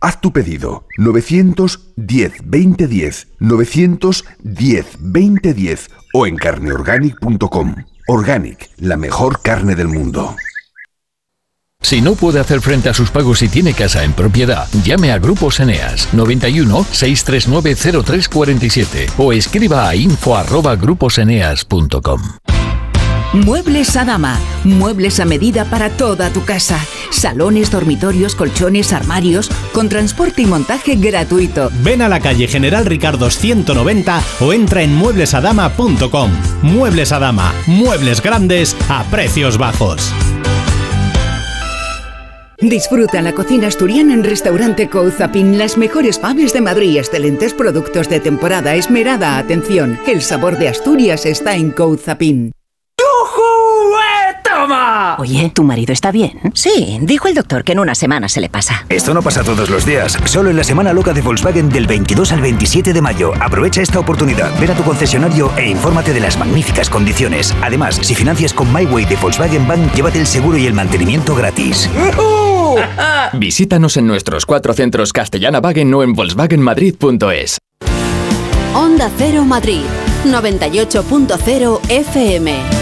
Haz 0.00 0.20
tu 0.20 0.32
pedido 0.32 0.84
910 0.96 2.32
2010 2.44 3.28
910 3.38 4.86
2010 4.98 5.90
o 6.14 6.26
en 6.26 6.36
carneorganic.com. 6.36 7.74
Organic, 8.08 8.70
la 8.78 8.96
mejor 8.96 9.42
carne 9.42 9.76
del 9.76 9.88
mundo. 9.88 10.34
Si 11.82 12.00
no 12.00 12.14
puede 12.14 12.40
hacer 12.40 12.60
frente 12.60 12.88
a 12.88 12.94
sus 12.94 13.10
pagos 13.10 13.42
y 13.42 13.48
tiene 13.48 13.74
casa 13.74 14.04
en 14.04 14.12
propiedad, 14.12 14.68
llame 14.84 15.10
a 15.12 15.18
Grupos 15.18 15.60
Eneas 15.60 16.08
91 16.12 16.84
639 16.90 18.04
0347 18.04 19.06
o 19.18 19.32
escriba 19.32 19.88
a 19.88 19.94
info@gruposeneas.com. 19.94 22.20
Muebles 23.32 23.96
a 23.96 24.04
dama. 24.04 24.40
Muebles 24.64 25.20
a 25.20 25.24
medida 25.24 25.64
para 25.64 25.88
toda 25.90 26.30
tu 26.30 26.44
casa. 26.44 26.80
Salones, 27.10 27.70
dormitorios, 27.70 28.34
colchones, 28.34 28.92
armarios, 28.92 29.48
con 29.72 29.88
transporte 29.88 30.42
y 30.42 30.46
montaje 30.46 30.96
gratuito. 30.96 31.70
Ven 31.84 32.02
a 32.02 32.08
la 32.08 32.18
calle 32.18 32.48
General 32.48 32.84
Ricardo 32.84 33.30
190 33.30 34.20
o 34.40 34.52
entra 34.52 34.82
en 34.82 34.96
mueblesadama.com. 34.96 36.30
Muebles 36.62 37.12
a 37.12 37.20
dama. 37.20 37.54
Muebles 37.66 38.20
grandes 38.20 38.76
a 38.88 39.04
precios 39.04 39.58
bajos. 39.58 40.12
Disfruta 42.58 43.22
la 43.22 43.32
cocina 43.32 43.68
asturiana 43.68 44.12
en 44.12 44.24
Restaurante 44.24 44.88
Couzapin 44.90 45.56
las 45.56 45.78
mejores 45.78 46.18
paves 46.18 46.52
de 46.52 46.60
Madrid, 46.60 46.98
excelentes 46.98 47.54
productos 47.54 48.08
de 48.08 48.18
temporada, 48.18 48.74
esmerada 48.74 49.38
atención. 49.38 49.98
El 50.06 50.20
sabor 50.20 50.58
de 50.58 50.68
Asturias 50.68 51.24
está 51.24 51.54
en 51.54 51.70
Couzapin. 51.70 52.52
¡Toma! 54.60 55.16
Oye, 55.18 55.50
¿tu 55.54 55.64
marido 55.64 55.94
está 55.94 56.12
bien? 56.12 56.38
Sí, 56.52 56.98
dijo 57.00 57.28
el 57.28 57.34
doctor 57.34 57.64
que 57.64 57.72
en 57.72 57.78
una 57.78 57.94
semana 57.94 58.28
se 58.28 58.42
le 58.42 58.50
pasa. 58.50 58.84
Esto 58.90 59.14
no 59.14 59.22
pasa 59.22 59.42
todos 59.42 59.70
los 59.70 59.86
días, 59.86 60.18
solo 60.26 60.50
en 60.50 60.56
la 60.56 60.64
semana 60.64 60.92
loca 60.92 61.14
de 61.14 61.22
Volkswagen 61.22 61.70
del 61.70 61.86
22 61.86 62.30
al 62.32 62.42
27 62.42 62.92
de 62.92 63.00
mayo. 63.00 63.32
Aprovecha 63.40 63.80
esta 63.80 63.98
oportunidad, 63.98 64.50
ven 64.60 64.70
a 64.70 64.74
tu 64.74 64.82
concesionario 64.82 65.50
e 65.56 65.70
infórmate 65.70 66.12
de 66.12 66.20
las 66.20 66.38
magníficas 66.38 66.90
condiciones. 66.90 67.54
Además, 67.62 67.96
si 68.02 68.14
financias 68.14 68.52
con 68.52 68.70
MyWay 68.70 69.06
de 69.06 69.16
Volkswagen 69.16 69.66
Bank, 69.66 69.94
llévate 69.94 70.20
el 70.20 70.26
seguro 70.26 70.58
y 70.58 70.66
el 70.66 70.74
mantenimiento 70.74 71.34
gratis. 71.34 71.88
Visítanos 73.32 73.96
en 73.96 74.06
nuestros 74.06 74.44
cuatro 74.44 74.74
centros 74.74 75.14
Castellana 75.14 75.60
Wagen 75.60 75.94
o 75.94 76.02
en 76.02 76.12
volkswagenmadrid.es. 76.12 77.58
Onda 78.74 79.10
Cero 79.16 79.46
Madrid, 79.46 79.84
98.0 80.26 81.80
FM. 81.88 82.80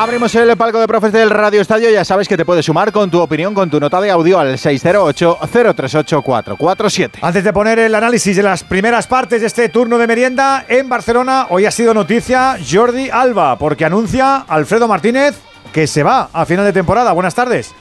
Abrimos 0.00 0.32
el 0.36 0.56
palco 0.56 0.78
de 0.78 0.86
profes 0.86 1.10
del 1.10 1.28
Radio 1.28 1.60
Estadio. 1.60 1.90
Ya 1.90 2.04
sabes 2.04 2.28
que 2.28 2.36
te 2.36 2.44
puedes 2.44 2.64
sumar 2.64 2.92
con 2.92 3.10
tu 3.10 3.18
opinión, 3.18 3.52
con 3.52 3.68
tu 3.68 3.80
nota 3.80 4.00
de 4.00 4.12
audio 4.12 4.38
al 4.38 4.56
608-038-447. 4.56 7.18
Antes 7.20 7.42
de 7.42 7.52
poner 7.52 7.80
el 7.80 7.92
análisis 7.96 8.36
de 8.36 8.44
las 8.44 8.62
primeras 8.62 9.08
partes 9.08 9.40
de 9.40 9.48
este 9.48 9.68
turno 9.70 9.98
de 9.98 10.06
merienda 10.06 10.64
en 10.68 10.88
Barcelona, 10.88 11.48
hoy 11.50 11.66
ha 11.66 11.72
sido 11.72 11.94
noticia 11.94 12.58
Jordi 12.64 13.10
Alba, 13.10 13.58
porque 13.58 13.84
anuncia 13.84 14.44
Alfredo 14.46 14.86
Martínez 14.86 15.34
que 15.72 15.88
se 15.88 16.04
va 16.04 16.30
a 16.32 16.46
final 16.46 16.64
de 16.64 16.72
temporada. 16.72 17.10
Buenas 17.10 17.34
tardes. 17.34 17.74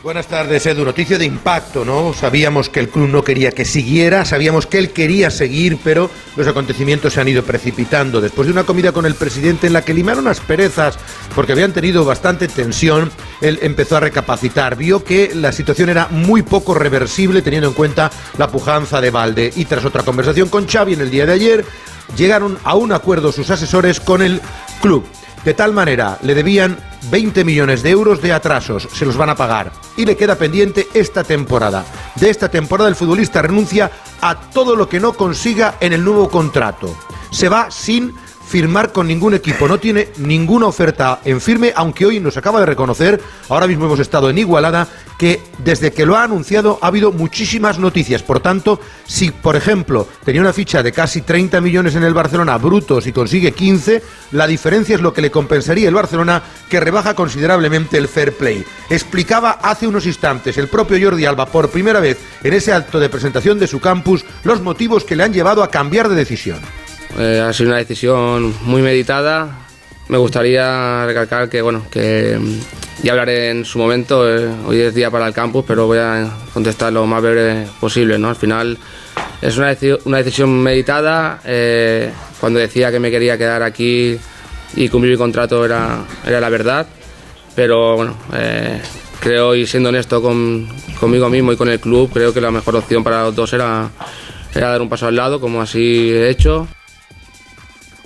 Buenas 0.00 0.28
tardes, 0.28 0.64
Edu. 0.64 0.84
Noticia 0.84 1.18
de 1.18 1.24
impacto, 1.24 1.84
¿no? 1.84 2.14
Sabíamos 2.14 2.68
que 2.68 2.78
el 2.78 2.88
club 2.88 3.08
no 3.08 3.24
quería 3.24 3.50
que 3.50 3.64
siguiera, 3.64 4.24
sabíamos 4.24 4.64
que 4.66 4.78
él 4.78 4.92
quería 4.92 5.28
seguir, 5.28 5.76
pero 5.82 6.08
los 6.36 6.46
acontecimientos 6.46 7.14
se 7.14 7.20
han 7.20 7.26
ido 7.26 7.42
precipitando. 7.42 8.20
Después 8.20 8.46
de 8.46 8.52
una 8.52 8.62
comida 8.62 8.92
con 8.92 9.06
el 9.06 9.16
presidente 9.16 9.66
en 9.66 9.72
la 9.72 9.82
que 9.82 9.94
limaron 9.94 10.28
asperezas 10.28 10.96
porque 11.34 11.50
habían 11.50 11.72
tenido 11.72 12.04
bastante 12.04 12.46
tensión, 12.46 13.10
él 13.40 13.58
empezó 13.60 13.96
a 13.96 14.00
recapacitar. 14.00 14.76
Vio 14.76 15.02
que 15.02 15.34
la 15.34 15.50
situación 15.50 15.88
era 15.88 16.06
muy 16.12 16.42
poco 16.42 16.74
reversible 16.74 17.42
teniendo 17.42 17.66
en 17.66 17.74
cuenta 17.74 18.12
la 18.38 18.46
pujanza 18.52 19.00
de 19.00 19.10
Valde. 19.10 19.52
Y 19.56 19.64
tras 19.64 19.84
otra 19.84 20.04
conversación 20.04 20.48
con 20.48 20.68
Xavi 20.68 20.92
en 20.92 21.00
el 21.00 21.10
día 21.10 21.26
de 21.26 21.32
ayer, 21.32 21.64
llegaron 22.16 22.56
a 22.62 22.76
un 22.76 22.92
acuerdo 22.92 23.32
sus 23.32 23.50
asesores 23.50 23.98
con 23.98 24.22
el 24.22 24.40
club. 24.80 25.04
De 25.48 25.54
tal 25.54 25.72
manera, 25.72 26.18
le 26.20 26.34
debían 26.34 26.76
20 27.10 27.42
millones 27.42 27.82
de 27.82 27.88
euros 27.88 28.20
de 28.20 28.34
atrasos, 28.34 28.86
se 28.92 29.06
los 29.06 29.16
van 29.16 29.30
a 29.30 29.34
pagar. 29.34 29.72
Y 29.96 30.04
le 30.04 30.14
queda 30.14 30.34
pendiente 30.34 30.88
esta 30.92 31.24
temporada. 31.24 31.86
De 32.16 32.28
esta 32.28 32.50
temporada 32.50 32.90
el 32.90 32.94
futbolista 32.94 33.40
renuncia 33.40 33.90
a 34.20 34.38
todo 34.38 34.76
lo 34.76 34.90
que 34.90 35.00
no 35.00 35.14
consiga 35.14 35.76
en 35.80 35.94
el 35.94 36.04
nuevo 36.04 36.28
contrato. 36.28 36.94
Se 37.30 37.48
va 37.48 37.70
sin 37.70 38.12
firmar 38.48 38.92
con 38.92 39.06
ningún 39.06 39.34
equipo, 39.34 39.68
no 39.68 39.78
tiene 39.78 40.08
ninguna 40.16 40.66
oferta 40.66 41.20
en 41.24 41.40
firme, 41.40 41.72
aunque 41.76 42.06
hoy 42.06 42.18
nos 42.18 42.36
acaba 42.38 42.60
de 42.60 42.66
reconocer, 42.66 43.20
ahora 43.50 43.66
mismo 43.66 43.84
hemos 43.84 44.00
estado 44.00 44.30
en 44.30 44.38
Igualada, 44.38 44.88
que 45.18 45.42
desde 45.58 45.92
que 45.92 46.06
lo 46.06 46.16
ha 46.16 46.22
anunciado 46.22 46.78
ha 46.80 46.86
habido 46.86 47.12
muchísimas 47.12 47.78
noticias. 47.78 48.22
Por 48.22 48.40
tanto, 48.40 48.80
si 49.04 49.30
por 49.30 49.56
ejemplo 49.56 50.08
tenía 50.24 50.40
una 50.40 50.52
ficha 50.52 50.82
de 50.82 50.92
casi 50.92 51.22
30 51.22 51.60
millones 51.60 51.94
en 51.96 52.04
el 52.04 52.14
Barcelona 52.14 52.56
brutos 52.56 53.06
y 53.06 53.12
consigue 53.12 53.52
15, 53.52 54.02
la 54.32 54.46
diferencia 54.46 54.94
es 54.94 55.02
lo 55.02 55.12
que 55.12 55.22
le 55.22 55.30
compensaría 55.30 55.88
el 55.88 55.94
Barcelona, 55.94 56.42
que 56.70 56.80
rebaja 56.80 57.14
considerablemente 57.14 57.98
el 57.98 58.08
fair 58.08 58.32
play. 58.32 58.64
Explicaba 58.88 59.58
hace 59.62 59.86
unos 59.86 60.06
instantes 60.06 60.56
el 60.56 60.68
propio 60.68 60.98
Jordi 61.02 61.26
Alba 61.26 61.46
por 61.46 61.68
primera 61.68 62.00
vez 62.00 62.18
en 62.42 62.54
ese 62.54 62.72
acto 62.72 62.98
de 62.98 63.10
presentación 63.10 63.58
de 63.58 63.66
su 63.66 63.80
campus 63.80 64.24
los 64.44 64.62
motivos 64.62 65.04
que 65.04 65.16
le 65.16 65.24
han 65.24 65.34
llevado 65.34 65.62
a 65.62 65.70
cambiar 65.70 66.08
de 66.08 66.14
decisión. 66.14 66.60
Eh, 67.18 67.40
ha 67.40 67.52
sido 67.52 67.70
una 67.70 67.78
decisión 67.78 68.54
muy 68.64 68.82
meditada. 68.82 69.58
Me 70.08 70.18
gustaría 70.18 71.04
recalcar 71.06 71.48
que, 71.48 71.60
bueno, 71.62 71.84
que 71.90 72.38
mm, 72.40 73.02
ya 73.04 73.12
hablaré 73.12 73.50
en 73.50 73.64
su 73.64 73.78
momento. 73.78 74.28
eh, 74.28 74.48
hoy 74.66 74.80
es 74.80 74.94
día 74.94 75.10
para 75.10 75.26
el 75.26 75.32
campus, 75.34 75.64
pero 75.66 75.86
voy 75.86 75.98
a 75.98 76.30
contestar 76.52 76.92
lo 76.92 77.06
más 77.06 77.22
breve 77.22 77.66
posible. 77.80 78.18
¿no? 78.18 78.28
Al 78.28 78.36
final 78.36 78.78
es 79.40 79.56
una, 79.56 79.72
deci- 79.74 79.98
una 80.04 80.18
decisión 80.18 80.50
meditada. 80.62 81.40
eh, 81.44 82.10
cuando 82.40 82.58
decía 82.60 82.90
que 82.92 83.00
me 83.00 83.10
quería 83.10 83.36
quedar 83.36 83.62
aquí 83.62 84.16
y 84.76 84.88
cumplir 84.88 85.12
mi 85.12 85.18
contrato 85.18 85.64
era, 85.64 86.04
era 86.26 86.40
la 86.40 86.48
verdad. 86.48 86.86
Pero 87.56 87.96
bueno, 87.96 88.16
eh, 88.34 88.80
creo 89.18 89.54
y 89.56 89.66
siendo 89.66 89.88
honesto 89.88 90.22
con, 90.22 90.68
conmigo 91.00 91.28
mismo 91.28 91.52
y 91.52 91.56
con 91.56 91.68
el 91.68 91.80
club, 91.80 92.10
creo 92.12 92.32
que 92.32 92.40
la 92.40 92.52
mejor 92.52 92.76
opción 92.76 93.02
para 93.02 93.24
los 93.24 93.34
dos 93.34 93.52
era, 93.52 93.90
era 94.54 94.68
dar 94.68 94.80
un 94.80 94.88
paso 94.88 95.06
al 95.08 95.16
lado, 95.16 95.40
como 95.40 95.60
así 95.60 96.10
he 96.12 96.30
hecho. 96.30 96.68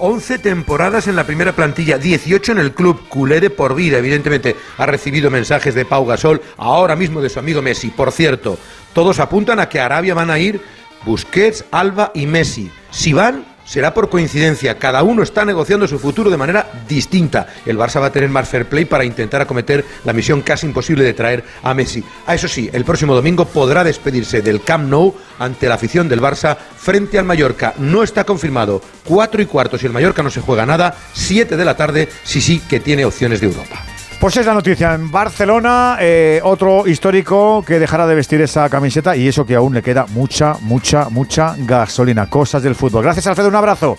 11 0.05 0.41
temporadas 0.41 1.07
en 1.07 1.15
la 1.15 1.23
primera 1.23 1.53
plantilla, 1.53 1.97
18 1.97 2.51
en 2.51 2.59
el 2.59 2.73
club, 2.73 3.09
culé 3.09 3.41
de 3.41 3.51
por 3.51 3.77
vida, 3.77 3.99
evidentemente. 3.99 4.57
Ha 4.77 4.85
recibido 4.85 5.31
mensajes 5.31 5.77
de 5.77 5.85
Pau 5.85 6.05
Gasol, 6.05 6.43
ahora 6.57 6.97
mismo 6.97 7.21
de 7.21 7.29
su 7.29 7.39
amigo 7.39 7.63
Messi. 7.63 7.91
Por 7.91 8.11
cierto, 8.11 8.59
todos 8.95 9.21
apuntan 9.21 9.61
a 9.61 9.69
que 9.69 9.79
Arabia 9.79 10.15
van 10.15 10.31
a 10.31 10.41
ir 10.41 10.61
Busquets, 11.05 11.65
Alba 11.71 12.11
y 12.17 12.27
Messi. 12.27 12.69
Si 12.91 13.13
van, 13.13 13.45
será 13.73 13.95
por 13.95 14.11
coincidencia. 14.11 14.79
Cada 14.79 15.03
uno 15.03 15.23
está 15.23 15.47
negociando 15.47 15.89
su 15.89 15.99
futuro 15.99 16.29
de 16.29 16.37
manera 16.37 16.71
distinta. 16.87 17.47
El 17.65 17.79
Barça 17.79 18.03
va 18.03 18.09
a 18.09 18.13
tener 18.13 18.29
más 18.29 18.47
fair 18.47 18.67
play 18.67 18.85
para 18.85 19.07
intentar 19.07 19.41
acometer 19.41 19.83
la 20.05 20.13
misión 20.13 20.43
casi 20.43 20.67
imposible 20.67 21.05
de 21.05 21.15
traer 21.15 21.43
a 21.63 21.73
Messi. 21.73 22.05
A 22.27 22.35
eso 22.35 22.49
sí, 22.49 22.69
el 22.71 22.85
próximo 22.85 23.15
domingo 23.15 23.47
podrá 23.47 23.83
despedirse 23.83 24.43
del 24.43 24.61
Camp 24.61 24.91
Nou 24.91 25.15
ante 25.39 25.71
la 25.71 25.77
afición 25.77 26.07
del 26.07 26.21
Barça 26.21 26.55
frente 26.55 27.19
al 27.19 27.25
Mallorca. 27.25 27.73
No 27.79 28.03
está 28.03 28.25
confirmado. 28.25 28.83
Cuatro 29.05 29.41
y 29.41 29.47
cuarto 29.47 29.79
si 29.79 29.87
el 29.87 29.93
Mallorca 29.93 30.23
no 30.23 30.31
se 30.31 30.43
juega 30.43 30.67
nada. 30.67 30.95
Siete 31.15 31.57
de 31.57 31.65
la 31.65 31.75
tarde 31.75 32.11
si 32.25 32.43
sí 32.43 32.61
que 32.61 32.79
tiene 32.79 33.07
opciones 33.07 33.41
de 33.41 33.47
Europa. 33.47 33.92
Pues 34.23 34.37
es 34.37 34.47
la 34.47 34.55
noticia 34.55 34.95
en 34.95 35.11
Barcelona, 35.11 35.97
eh, 36.01 36.41
otro 36.45 36.87
histórico 36.87 37.65
que 37.67 37.81
dejará 37.81 38.07
de 38.07 38.15
vestir 38.15 38.41
esa 38.41 38.71
camiseta 38.71 39.17
y 39.17 39.27
eso 39.27 39.45
que 39.45 39.57
aún 39.57 39.75
le 39.75 39.83
queda 39.83 40.07
mucha, 40.11 40.59
mucha, 40.61 41.09
mucha 41.09 41.57
gasolina. 41.59 42.31
Cosas 42.31 42.63
del 42.63 42.77
fútbol. 42.77 43.03
Gracias, 43.03 43.27
Alfredo, 43.27 43.49
un 43.49 43.57
abrazo. 43.57 43.99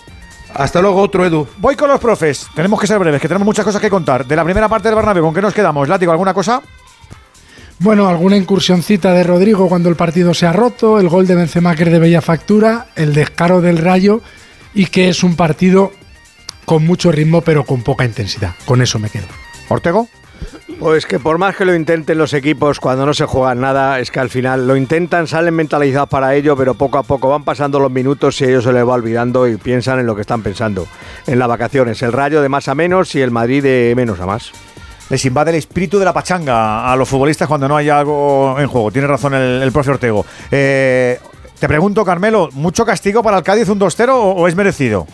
Hasta 0.54 0.80
luego, 0.80 1.02
otro 1.02 1.26
Edu. 1.26 1.46
Voy 1.58 1.76
con 1.76 1.90
los 1.90 2.00
profes. 2.00 2.46
Tenemos 2.54 2.80
que 2.80 2.86
ser 2.86 2.98
breves, 2.98 3.20
que 3.20 3.28
tenemos 3.28 3.44
muchas 3.44 3.66
cosas 3.66 3.82
que 3.82 3.90
contar. 3.90 4.24
De 4.24 4.34
la 4.34 4.44
primera 4.44 4.66
parte 4.66 4.88
del 4.88 4.94
Bernabéu, 4.94 5.24
¿con 5.24 5.34
qué 5.34 5.42
nos 5.42 5.52
quedamos? 5.52 5.90
Látigo, 5.90 6.10
¿alguna 6.10 6.32
cosa? 6.32 6.62
Bueno, 7.80 8.08
alguna 8.08 8.38
incursioncita 8.38 9.12
de 9.12 9.24
Rodrigo 9.24 9.68
cuando 9.68 9.90
el 9.90 9.96
partido 9.96 10.32
se 10.32 10.46
ha 10.46 10.54
roto, 10.54 10.98
el 10.98 11.10
gol 11.10 11.26
de 11.26 11.34
Benzema 11.34 11.76
que 11.76 11.82
es 11.82 11.92
de 11.92 11.98
bella 11.98 12.22
factura, 12.22 12.86
el 12.96 13.12
descaro 13.12 13.60
del 13.60 13.76
Rayo 13.76 14.22
y 14.72 14.86
que 14.86 15.10
es 15.10 15.22
un 15.22 15.36
partido 15.36 15.92
con 16.64 16.86
mucho 16.86 17.12
ritmo 17.12 17.42
pero 17.42 17.64
con 17.64 17.82
poca 17.82 18.06
intensidad. 18.06 18.54
Con 18.64 18.80
eso 18.80 18.98
me 18.98 19.10
quedo. 19.10 19.43
¿Ortego? 19.68 20.08
Pues 20.78 21.06
que 21.06 21.18
por 21.18 21.38
más 21.38 21.56
que 21.56 21.64
lo 21.64 21.74
intenten 21.74 22.18
los 22.18 22.34
equipos 22.34 22.80
cuando 22.80 23.06
no 23.06 23.14
se 23.14 23.26
juegan 23.26 23.60
nada, 23.60 24.00
es 24.00 24.10
que 24.10 24.20
al 24.20 24.28
final 24.28 24.66
lo 24.66 24.76
intentan, 24.76 25.26
salen 25.26 25.54
mentalizados 25.54 26.08
para 26.08 26.34
ello, 26.34 26.56
pero 26.56 26.74
poco 26.74 26.98
a 26.98 27.02
poco 27.02 27.28
van 27.28 27.44
pasando 27.44 27.78
los 27.78 27.90
minutos 27.90 28.40
y 28.40 28.44
a 28.44 28.48
ellos 28.48 28.64
se 28.64 28.72
les 28.72 28.86
va 28.86 28.94
olvidando 28.94 29.46
y 29.46 29.56
piensan 29.56 30.00
en 30.00 30.06
lo 30.06 30.14
que 30.14 30.22
están 30.22 30.42
pensando. 30.42 30.86
En 31.26 31.38
las 31.38 31.48
vacaciones, 31.48 32.02
el 32.02 32.12
rayo 32.12 32.42
de 32.42 32.48
más 32.48 32.68
a 32.68 32.74
menos 32.74 33.14
y 33.14 33.20
el 33.20 33.30
Madrid 33.30 33.62
de 33.62 33.94
menos 33.96 34.20
a 34.20 34.26
más. 34.26 34.52
Les 35.10 35.24
invade 35.24 35.50
el 35.50 35.56
espíritu 35.56 35.98
de 35.98 36.06
la 36.06 36.12
pachanga 36.12 36.90
a 36.90 36.96
los 36.96 37.08
futbolistas 37.08 37.46
cuando 37.46 37.68
no 37.68 37.76
hay 37.76 37.90
algo 37.90 38.56
en 38.58 38.66
juego. 38.66 38.90
Tiene 38.90 39.06
razón 39.06 39.34
el, 39.34 39.62
el 39.62 39.72
profe 39.72 39.92
Ortego. 39.92 40.24
Eh, 40.50 41.18
te 41.58 41.68
pregunto, 41.68 42.04
Carmelo, 42.04 42.48
¿mucho 42.52 42.84
castigo 42.84 43.22
para 43.22 43.38
el 43.38 43.42
Cádiz 43.42 43.68
un 43.68 43.78
2-0 43.78 44.08
o, 44.10 44.32
o 44.32 44.48
es 44.48 44.56
merecido? 44.56 45.06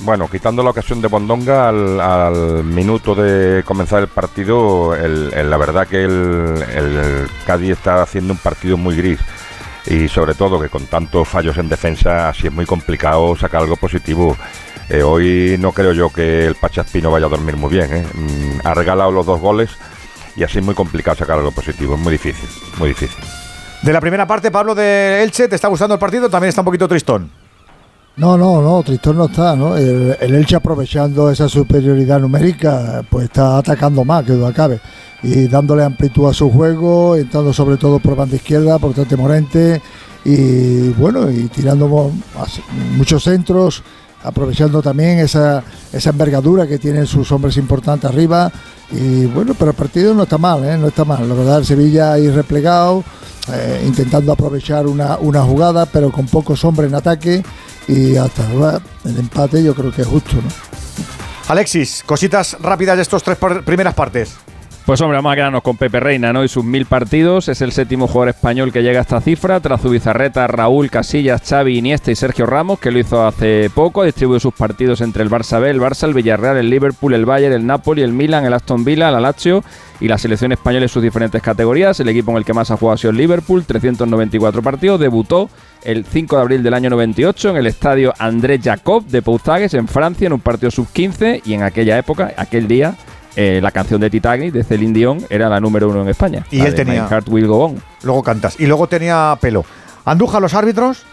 Bueno, 0.00 0.28
quitando 0.30 0.62
la 0.62 0.70
ocasión 0.70 1.00
de 1.00 1.08
Bondonga 1.08 1.68
al, 1.68 2.64
minuto 2.64 3.14
de 3.14 3.64
comenzar 3.64 4.00
el 4.00 4.08
partido, 4.08 4.94
la 4.96 5.56
verdad 5.56 5.86
que 5.88 6.04
el, 6.04 6.64
el 6.74 7.28
Cádiz 7.44 7.72
está 7.72 8.02
haciendo 8.02 8.32
un 8.32 8.38
partido 8.38 8.76
muy 8.76 8.96
gris 8.96 9.18
y 9.86 10.08
sobre 10.08 10.34
todo 10.34 10.60
que 10.60 10.68
con 10.68 10.86
tantos 10.86 11.26
fallos 11.26 11.56
en 11.58 11.68
defensa 11.68 12.28
así 12.28 12.46
es 12.46 12.52
muy 12.52 12.66
complicado 12.66 13.34
sacar 13.36 13.62
algo 13.62 13.76
positivo. 13.76 14.36
Eh, 14.88 15.02
hoy 15.02 15.56
no 15.58 15.72
creo 15.72 15.92
yo 15.92 16.10
que 16.10 16.46
el 16.46 16.54
Pachaspino 16.54 17.10
vaya 17.10 17.26
a 17.26 17.28
dormir 17.28 17.56
muy 17.56 17.70
bien. 17.70 17.92
¿eh? 17.92 18.06
Mm, 18.14 18.66
Ha 18.66 18.74
regalado 18.74 19.10
los 19.10 19.26
dos 19.26 19.40
goles 19.40 19.70
y 20.36 20.44
así 20.44 20.58
es 20.58 20.64
muy 20.64 20.74
complicado 20.74 21.16
sacar 21.16 21.38
algo 21.38 21.52
positivo. 21.52 21.94
Es 21.94 22.00
muy 22.00 22.12
difícil, 22.12 22.48
muy 22.78 22.90
difícil. 22.90 23.22
De 23.82 23.92
la 23.92 24.00
primera 24.00 24.26
parte, 24.26 24.50
Pablo 24.50 24.74
de 24.74 25.22
Elche, 25.22 25.48
¿te 25.48 25.54
está 25.54 25.68
gustando 25.68 25.94
el 25.94 26.00
partido? 26.00 26.28
También 26.28 26.48
está 26.48 26.62
un 26.62 26.66
poquito 26.66 26.88
tristón. 26.88 27.30
No, 28.18 28.36
no, 28.36 28.60
no, 28.60 28.82
Tristón 28.82 29.16
no 29.16 29.26
está, 29.26 29.54
¿no? 29.54 29.76
El, 29.76 30.16
el 30.20 30.34
Elche 30.34 30.56
aprovechando 30.56 31.30
esa 31.30 31.48
superioridad 31.48 32.18
numérica, 32.18 33.04
pues 33.08 33.26
está 33.26 33.58
atacando 33.58 34.04
más, 34.04 34.24
que 34.24 34.32
duda 34.32 34.52
cabe. 34.52 34.80
Y 35.22 35.46
dándole 35.46 35.84
amplitud 35.84 36.28
a 36.28 36.34
su 36.34 36.50
juego, 36.50 37.14
entrando 37.14 37.52
sobre 37.52 37.76
todo 37.76 38.00
por 38.00 38.16
banda 38.16 38.34
izquierda, 38.34 38.80
por 38.80 38.92
Tante 38.92 39.16
Morente, 39.16 39.80
y 40.24 40.88
bueno, 40.90 41.30
y 41.30 41.44
tirando 41.44 42.10
muchos 42.96 43.22
centros, 43.22 43.84
aprovechando 44.22 44.82
también 44.82 45.18
esa, 45.18 45.62
esa 45.92 46.10
envergadura 46.10 46.66
que 46.66 46.78
tienen 46.78 47.06
sus 47.06 47.30
hombres 47.32 47.56
importantes 47.56 48.10
arriba. 48.10 48.50
Y 48.90 49.26
bueno, 49.26 49.54
pero 49.54 49.70
el 49.72 49.76
partido 49.76 50.14
no 50.14 50.22
está 50.22 50.38
mal, 50.38 50.64
¿eh? 50.64 50.76
No 50.78 50.88
está 50.88 51.04
mal. 51.04 51.28
La 51.28 51.34
verdad, 51.34 51.58
el 51.58 51.66
Sevilla 51.66 52.12
ahí 52.12 52.28
replegado, 52.30 53.04
eh, 53.52 53.84
intentando 53.86 54.32
aprovechar 54.32 54.86
una, 54.86 55.18
una 55.18 55.42
jugada, 55.42 55.86
pero 55.86 56.10
con 56.10 56.26
pocos 56.26 56.64
hombres 56.64 56.88
en 56.88 56.94
ataque. 56.94 57.42
Y 57.86 58.16
hasta 58.16 58.48
ahora 58.48 58.80
el 59.04 59.18
empate 59.18 59.62
yo 59.62 59.74
creo 59.74 59.92
que 59.92 60.02
es 60.02 60.08
justo. 60.08 60.36
Alexis, 61.48 62.02
cositas 62.04 62.56
rápidas 62.60 62.96
de 62.96 63.02
estos 63.02 63.22
tres 63.22 63.38
primeras 63.64 63.94
partes. 63.94 64.36
Pues 64.88 65.02
hombre, 65.02 65.18
vamos 65.18 65.32
a 65.32 65.36
quedarnos 65.36 65.60
con 65.60 65.76
Pepe 65.76 66.00
Reina, 66.00 66.32
¿no? 66.32 66.42
Y 66.42 66.48
sus 66.48 66.64
mil 66.64 66.86
partidos. 66.86 67.48
Es 67.48 67.60
el 67.60 67.72
séptimo 67.72 68.06
jugador 68.06 68.30
español 68.30 68.72
que 68.72 68.82
llega 68.82 69.00
a 69.00 69.02
esta 69.02 69.20
cifra, 69.20 69.60
tras 69.60 69.82
Zubizarreta, 69.82 70.46
Raúl, 70.46 70.88
Casillas, 70.88 71.42
Xavi, 71.46 71.76
Iniesta 71.76 72.10
y 72.10 72.14
Sergio 72.14 72.46
Ramos, 72.46 72.78
que 72.80 72.90
lo 72.90 72.98
hizo 72.98 73.26
hace 73.26 73.68
poco. 73.74 74.04
Distribuye 74.04 74.40
sus 74.40 74.54
partidos 74.54 75.02
entre 75.02 75.22
el 75.22 75.28
Barça 75.28 75.60
B, 75.60 75.68
el 75.68 75.78
Barça, 75.78 76.04
el 76.04 76.14
Villarreal, 76.14 76.56
el 76.56 76.70
Liverpool, 76.70 77.12
el 77.12 77.26
Bayern, 77.26 77.52
el 77.52 77.66
Napoli, 77.66 78.00
el 78.00 78.14
Milan, 78.14 78.46
el 78.46 78.54
Aston 78.54 78.82
Villa, 78.82 79.10
la 79.10 79.20
Lazio 79.20 79.62
y 80.00 80.08
la 80.08 80.16
selección 80.16 80.52
española 80.52 80.86
en 80.86 80.88
sus 80.88 81.02
diferentes 81.02 81.42
categorías. 81.42 82.00
El 82.00 82.08
equipo 82.08 82.30
en 82.30 82.38
el 82.38 82.46
que 82.46 82.54
más 82.54 82.70
ha 82.70 82.78
jugado 82.78 82.94
ha 82.94 82.96
sido 82.96 83.10
el 83.10 83.18
Liverpool, 83.18 83.66
394 83.66 84.62
partidos. 84.62 84.98
Debutó 84.98 85.50
el 85.84 86.06
5 86.06 86.34
de 86.34 86.40
abril 86.40 86.62
del 86.62 86.72
año 86.72 86.88
98 86.88 87.50
en 87.50 87.56
el 87.58 87.66
estadio 87.66 88.14
André 88.18 88.58
Jacob 88.58 89.04
de 89.04 89.20
Pouzagues, 89.20 89.74
en 89.74 89.86
Francia, 89.86 90.28
en 90.28 90.32
un 90.32 90.40
partido 90.40 90.70
sub-15. 90.70 91.42
Y 91.44 91.52
en 91.52 91.62
aquella 91.62 91.98
época, 91.98 92.32
aquel 92.38 92.66
día, 92.66 92.96
eh, 93.36 93.60
la 93.62 93.70
canción 93.70 94.00
de 94.00 94.10
Titanic 94.10 94.52
de 94.52 94.64
Celine 94.64 94.92
Dion 94.92 95.18
era 95.30 95.48
la 95.48 95.60
número 95.60 95.88
uno 95.88 96.02
en 96.02 96.08
España. 96.08 96.44
Y 96.50 96.60
él 96.60 96.74
tenía- 96.74 97.04
My 97.04 97.08
Heart 97.08 97.28
Will 97.28 97.46
Go 97.46 97.64
On. 97.66 97.82
Luego 98.02 98.22
cantas. 98.22 98.58
Y 98.58 98.66
luego 98.66 98.86
tenía 98.88 99.36
pelo. 99.40 99.64
¿Andújar 100.04 100.40
los 100.42 100.54
árbitros? 100.54 101.04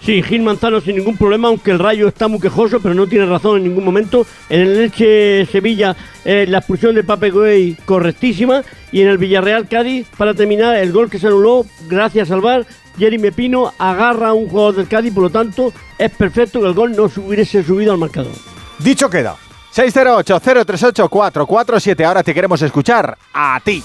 Sí, 0.00 0.22
Gil 0.22 0.42
Manzano 0.42 0.80
sin 0.80 0.94
ningún 0.94 1.16
problema, 1.16 1.48
aunque 1.48 1.72
el 1.72 1.80
Rayo 1.80 2.06
está 2.06 2.28
muy 2.28 2.38
quejoso, 2.38 2.78
pero 2.80 2.94
no 2.94 3.08
tiene 3.08 3.26
razón 3.26 3.56
en 3.58 3.64
ningún 3.64 3.84
momento. 3.84 4.24
En 4.48 4.60
el 4.60 4.76
Elche 4.82 5.44
Sevilla, 5.46 5.96
eh, 6.24 6.46
la 6.48 6.58
expulsión 6.58 6.94
de 6.94 7.02
Pape 7.02 7.30
Güey 7.30 7.74
correctísima. 7.84 8.62
Y 8.92 9.02
en 9.02 9.08
el 9.08 9.18
Villarreal 9.18 9.66
Cádiz, 9.68 10.06
para 10.16 10.34
terminar, 10.34 10.76
el 10.76 10.92
gol 10.92 11.10
que 11.10 11.18
se 11.18 11.26
anuló, 11.26 11.66
gracias 11.88 12.30
al 12.30 12.40
VAR, 12.40 12.64
Jeremy 12.96 13.32
Pino 13.32 13.72
agarra 13.76 14.28
a 14.28 14.32
un 14.34 14.48
jugador 14.48 14.76
del 14.76 14.86
Cádiz, 14.88 15.12
por 15.12 15.24
lo 15.24 15.30
tanto, 15.30 15.72
es 15.98 16.10
perfecto 16.12 16.60
que 16.60 16.68
el 16.68 16.74
gol 16.74 16.94
no 16.96 17.08
se 17.08 17.18
hubiese 17.18 17.64
subido 17.64 17.90
al 17.92 17.98
marcador. 17.98 18.32
Dicho 18.78 19.10
queda. 19.10 19.34
608-038-447. 19.74 22.04
Ahora 22.04 22.22
te 22.22 22.34
queremos 22.34 22.60
escuchar 22.62 23.18
a 23.32 23.60
ti. 23.64 23.82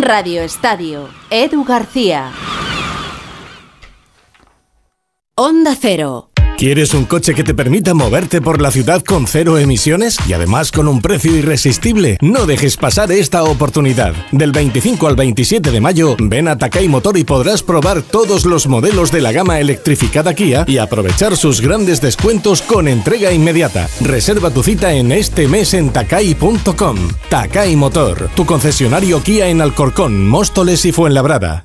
Radio 0.00 0.42
Estadio, 0.42 1.08
Edu 1.30 1.64
García. 1.64 2.32
Onda 5.36 5.76
Cero. 5.80 6.33
¿Quieres 6.56 6.94
un 6.94 7.04
coche 7.04 7.34
que 7.34 7.42
te 7.42 7.52
permita 7.52 7.94
moverte 7.94 8.40
por 8.40 8.62
la 8.62 8.70
ciudad 8.70 9.02
con 9.02 9.26
cero 9.26 9.58
emisiones 9.58 10.16
y 10.28 10.34
además 10.34 10.70
con 10.70 10.86
un 10.86 11.02
precio 11.02 11.36
irresistible? 11.36 12.16
No 12.20 12.46
dejes 12.46 12.76
pasar 12.76 13.10
esta 13.10 13.42
oportunidad. 13.42 14.14
Del 14.30 14.52
25 14.52 15.08
al 15.08 15.16
27 15.16 15.72
de 15.72 15.80
mayo, 15.80 16.16
ven 16.20 16.46
a 16.46 16.56
Takai 16.56 16.88
Motor 16.88 17.18
y 17.18 17.24
podrás 17.24 17.64
probar 17.64 18.02
todos 18.02 18.46
los 18.46 18.68
modelos 18.68 19.10
de 19.10 19.20
la 19.20 19.32
gama 19.32 19.58
electrificada 19.58 20.32
Kia 20.34 20.64
y 20.68 20.78
aprovechar 20.78 21.36
sus 21.36 21.60
grandes 21.60 22.00
descuentos 22.00 22.62
con 22.62 22.86
entrega 22.86 23.32
inmediata. 23.32 23.88
Reserva 24.00 24.50
tu 24.50 24.62
cita 24.62 24.94
en 24.94 25.10
este 25.10 25.48
mes 25.48 25.74
en 25.74 25.90
takai.com. 25.90 26.96
Takai 27.30 27.74
Motor, 27.74 28.30
tu 28.36 28.46
concesionario 28.46 29.20
Kia 29.24 29.48
en 29.48 29.60
Alcorcón, 29.60 30.28
Móstoles 30.28 30.84
y 30.84 30.92
Fuenlabrada. 30.92 31.64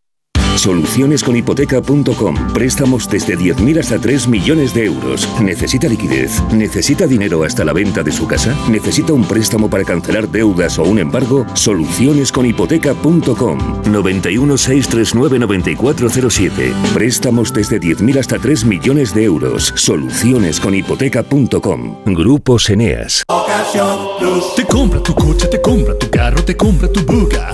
Solucionesconhipoteca.com. 0.55 2.53
Préstamos 2.53 3.09
desde 3.09 3.37
10.000 3.37 3.79
hasta 3.79 3.99
3 3.99 4.27
millones 4.27 4.73
de 4.73 4.85
euros. 4.85 5.27
¿Necesita 5.41 5.87
liquidez? 5.87 6.41
¿Necesita 6.51 7.07
dinero 7.07 7.43
hasta 7.43 7.63
la 7.65 7.73
venta 7.73 8.03
de 8.03 8.11
su 8.11 8.27
casa? 8.27 8.55
¿Necesita 8.69 9.13
un 9.13 9.25
préstamo 9.25 9.67
para 9.69 9.83
cancelar 9.83 10.29
deudas 10.29 10.77
o 10.79 10.83
un 10.83 10.99
embargo? 10.99 11.45
Solucionesconhipoteca.com. 11.53 13.57
91 13.91 14.57
639 14.57 15.39
9407. 15.39 16.73
Préstamos 16.93 17.53
desde 17.53 17.79
10.000 17.79 18.19
hasta 18.19 18.37
3 18.37 18.65
millones 18.65 19.13
de 19.13 19.23
euros. 19.23 19.73
Solucionesconhipoteca.com. 19.75 21.95
Grupos 22.05 22.69
Eneas. 22.69 23.23
Te 24.55 24.65
compra 24.65 25.01
tu 25.01 25.15
coche, 25.15 25.47
te 25.47 25.61
compra 25.61 25.97
tu 25.97 26.09
carro, 26.09 26.43
te 26.43 26.57
compra 26.57 26.91
tu 26.91 27.05
buga. 27.05 27.53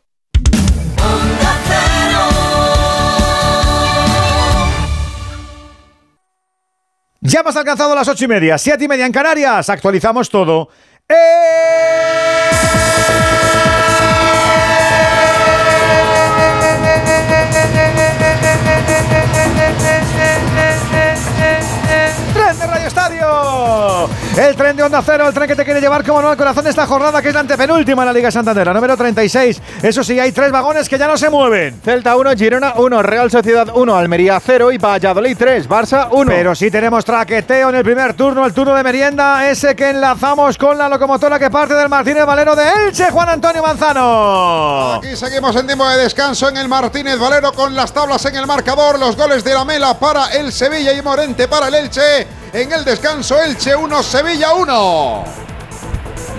Ya 7.23 7.41
hemos 7.41 7.55
alcanzado 7.55 7.93
las 7.93 8.07
ocho 8.07 8.25
y 8.25 8.27
media, 8.27 8.57
siete 8.57 8.85
y 8.85 8.87
media 8.87 9.05
en 9.05 9.11
Canarias. 9.11 9.69
Actualizamos 9.69 10.27
todo. 10.27 10.69
¡Tren 11.05 11.19
El 24.37 24.55
tren 24.55 24.77
de 24.77 24.83
Onda 24.83 25.01
Cero, 25.05 25.27
el 25.27 25.33
tren 25.33 25.45
que 25.45 25.57
te 25.57 25.65
quiere 25.65 25.81
llevar 25.81 26.05
como 26.05 26.21
no 26.21 26.29
al 26.29 26.37
corazón 26.37 26.63
de 26.63 26.69
esta 26.69 26.87
jornada, 26.87 27.21
que 27.21 27.27
es 27.27 27.33
la 27.33 27.41
antepenúltima 27.41 28.03
en 28.03 28.07
la 28.07 28.13
Liga 28.13 28.31
Santander, 28.31 28.65
la 28.65 28.73
número 28.73 28.95
36. 28.95 29.61
Eso 29.83 30.05
sí, 30.05 30.17
hay 30.19 30.31
tres 30.31 30.51
vagones 30.51 30.87
que 30.87 30.97
ya 30.97 31.05
no 31.05 31.17
se 31.17 31.29
mueven. 31.29 31.81
Celta 31.83 32.15
1, 32.15 32.31
Girona 32.37 32.73
1, 32.77 33.03
Real 33.03 33.29
Sociedad 33.29 33.67
1, 33.73 33.93
Almería 33.95 34.39
0 34.39 34.71
y 34.71 34.77
Valladolid 34.77 35.35
3, 35.37 35.67
Barça 35.67 36.07
1. 36.11 36.31
Pero 36.31 36.55
sí 36.55 36.71
tenemos 36.71 37.03
traqueteo 37.03 37.69
en 37.69 37.75
el 37.75 37.83
primer 37.83 38.13
turno, 38.13 38.45
el 38.45 38.53
turno 38.53 38.73
de 38.73 38.83
merienda, 38.83 39.49
ese 39.49 39.75
que 39.75 39.89
enlazamos 39.89 40.57
con 40.57 40.77
la 40.77 40.87
locomotora 40.87 41.37
que 41.37 41.49
parte 41.49 41.73
del 41.73 41.89
Martínez 41.89 42.25
Valero 42.25 42.55
de 42.55 42.63
Elche, 42.87 43.11
Juan 43.11 43.27
Antonio 43.27 43.61
Manzano. 43.61 44.93
Aquí 44.93 45.13
seguimos 45.17 45.53
en 45.57 45.67
tiempo 45.67 45.87
de 45.89 46.03
descanso 46.03 46.47
en 46.47 46.55
el 46.55 46.69
Martínez 46.69 47.19
Valero 47.19 47.51
con 47.51 47.75
las 47.75 47.91
tablas 47.91 48.23
en 48.25 48.35
el 48.37 48.47
marcador, 48.47 48.97
los 48.97 49.17
goles 49.17 49.43
de 49.43 49.53
la 49.53 49.65
Mela 49.65 49.99
para 49.99 50.27
el 50.27 50.53
Sevilla 50.53 50.93
y 50.93 51.01
Morente 51.01 51.49
para 51.49 51.67
el 51.67 51.75
Elche. 51.75 52.27
En 52.53 52.69
el 52.69 52.83
descanso, 52.83 53.41
Elche 53.41 53.73
1, 53.73 54.03
Sevilla 54.21 54.53
1. 54.53 55.23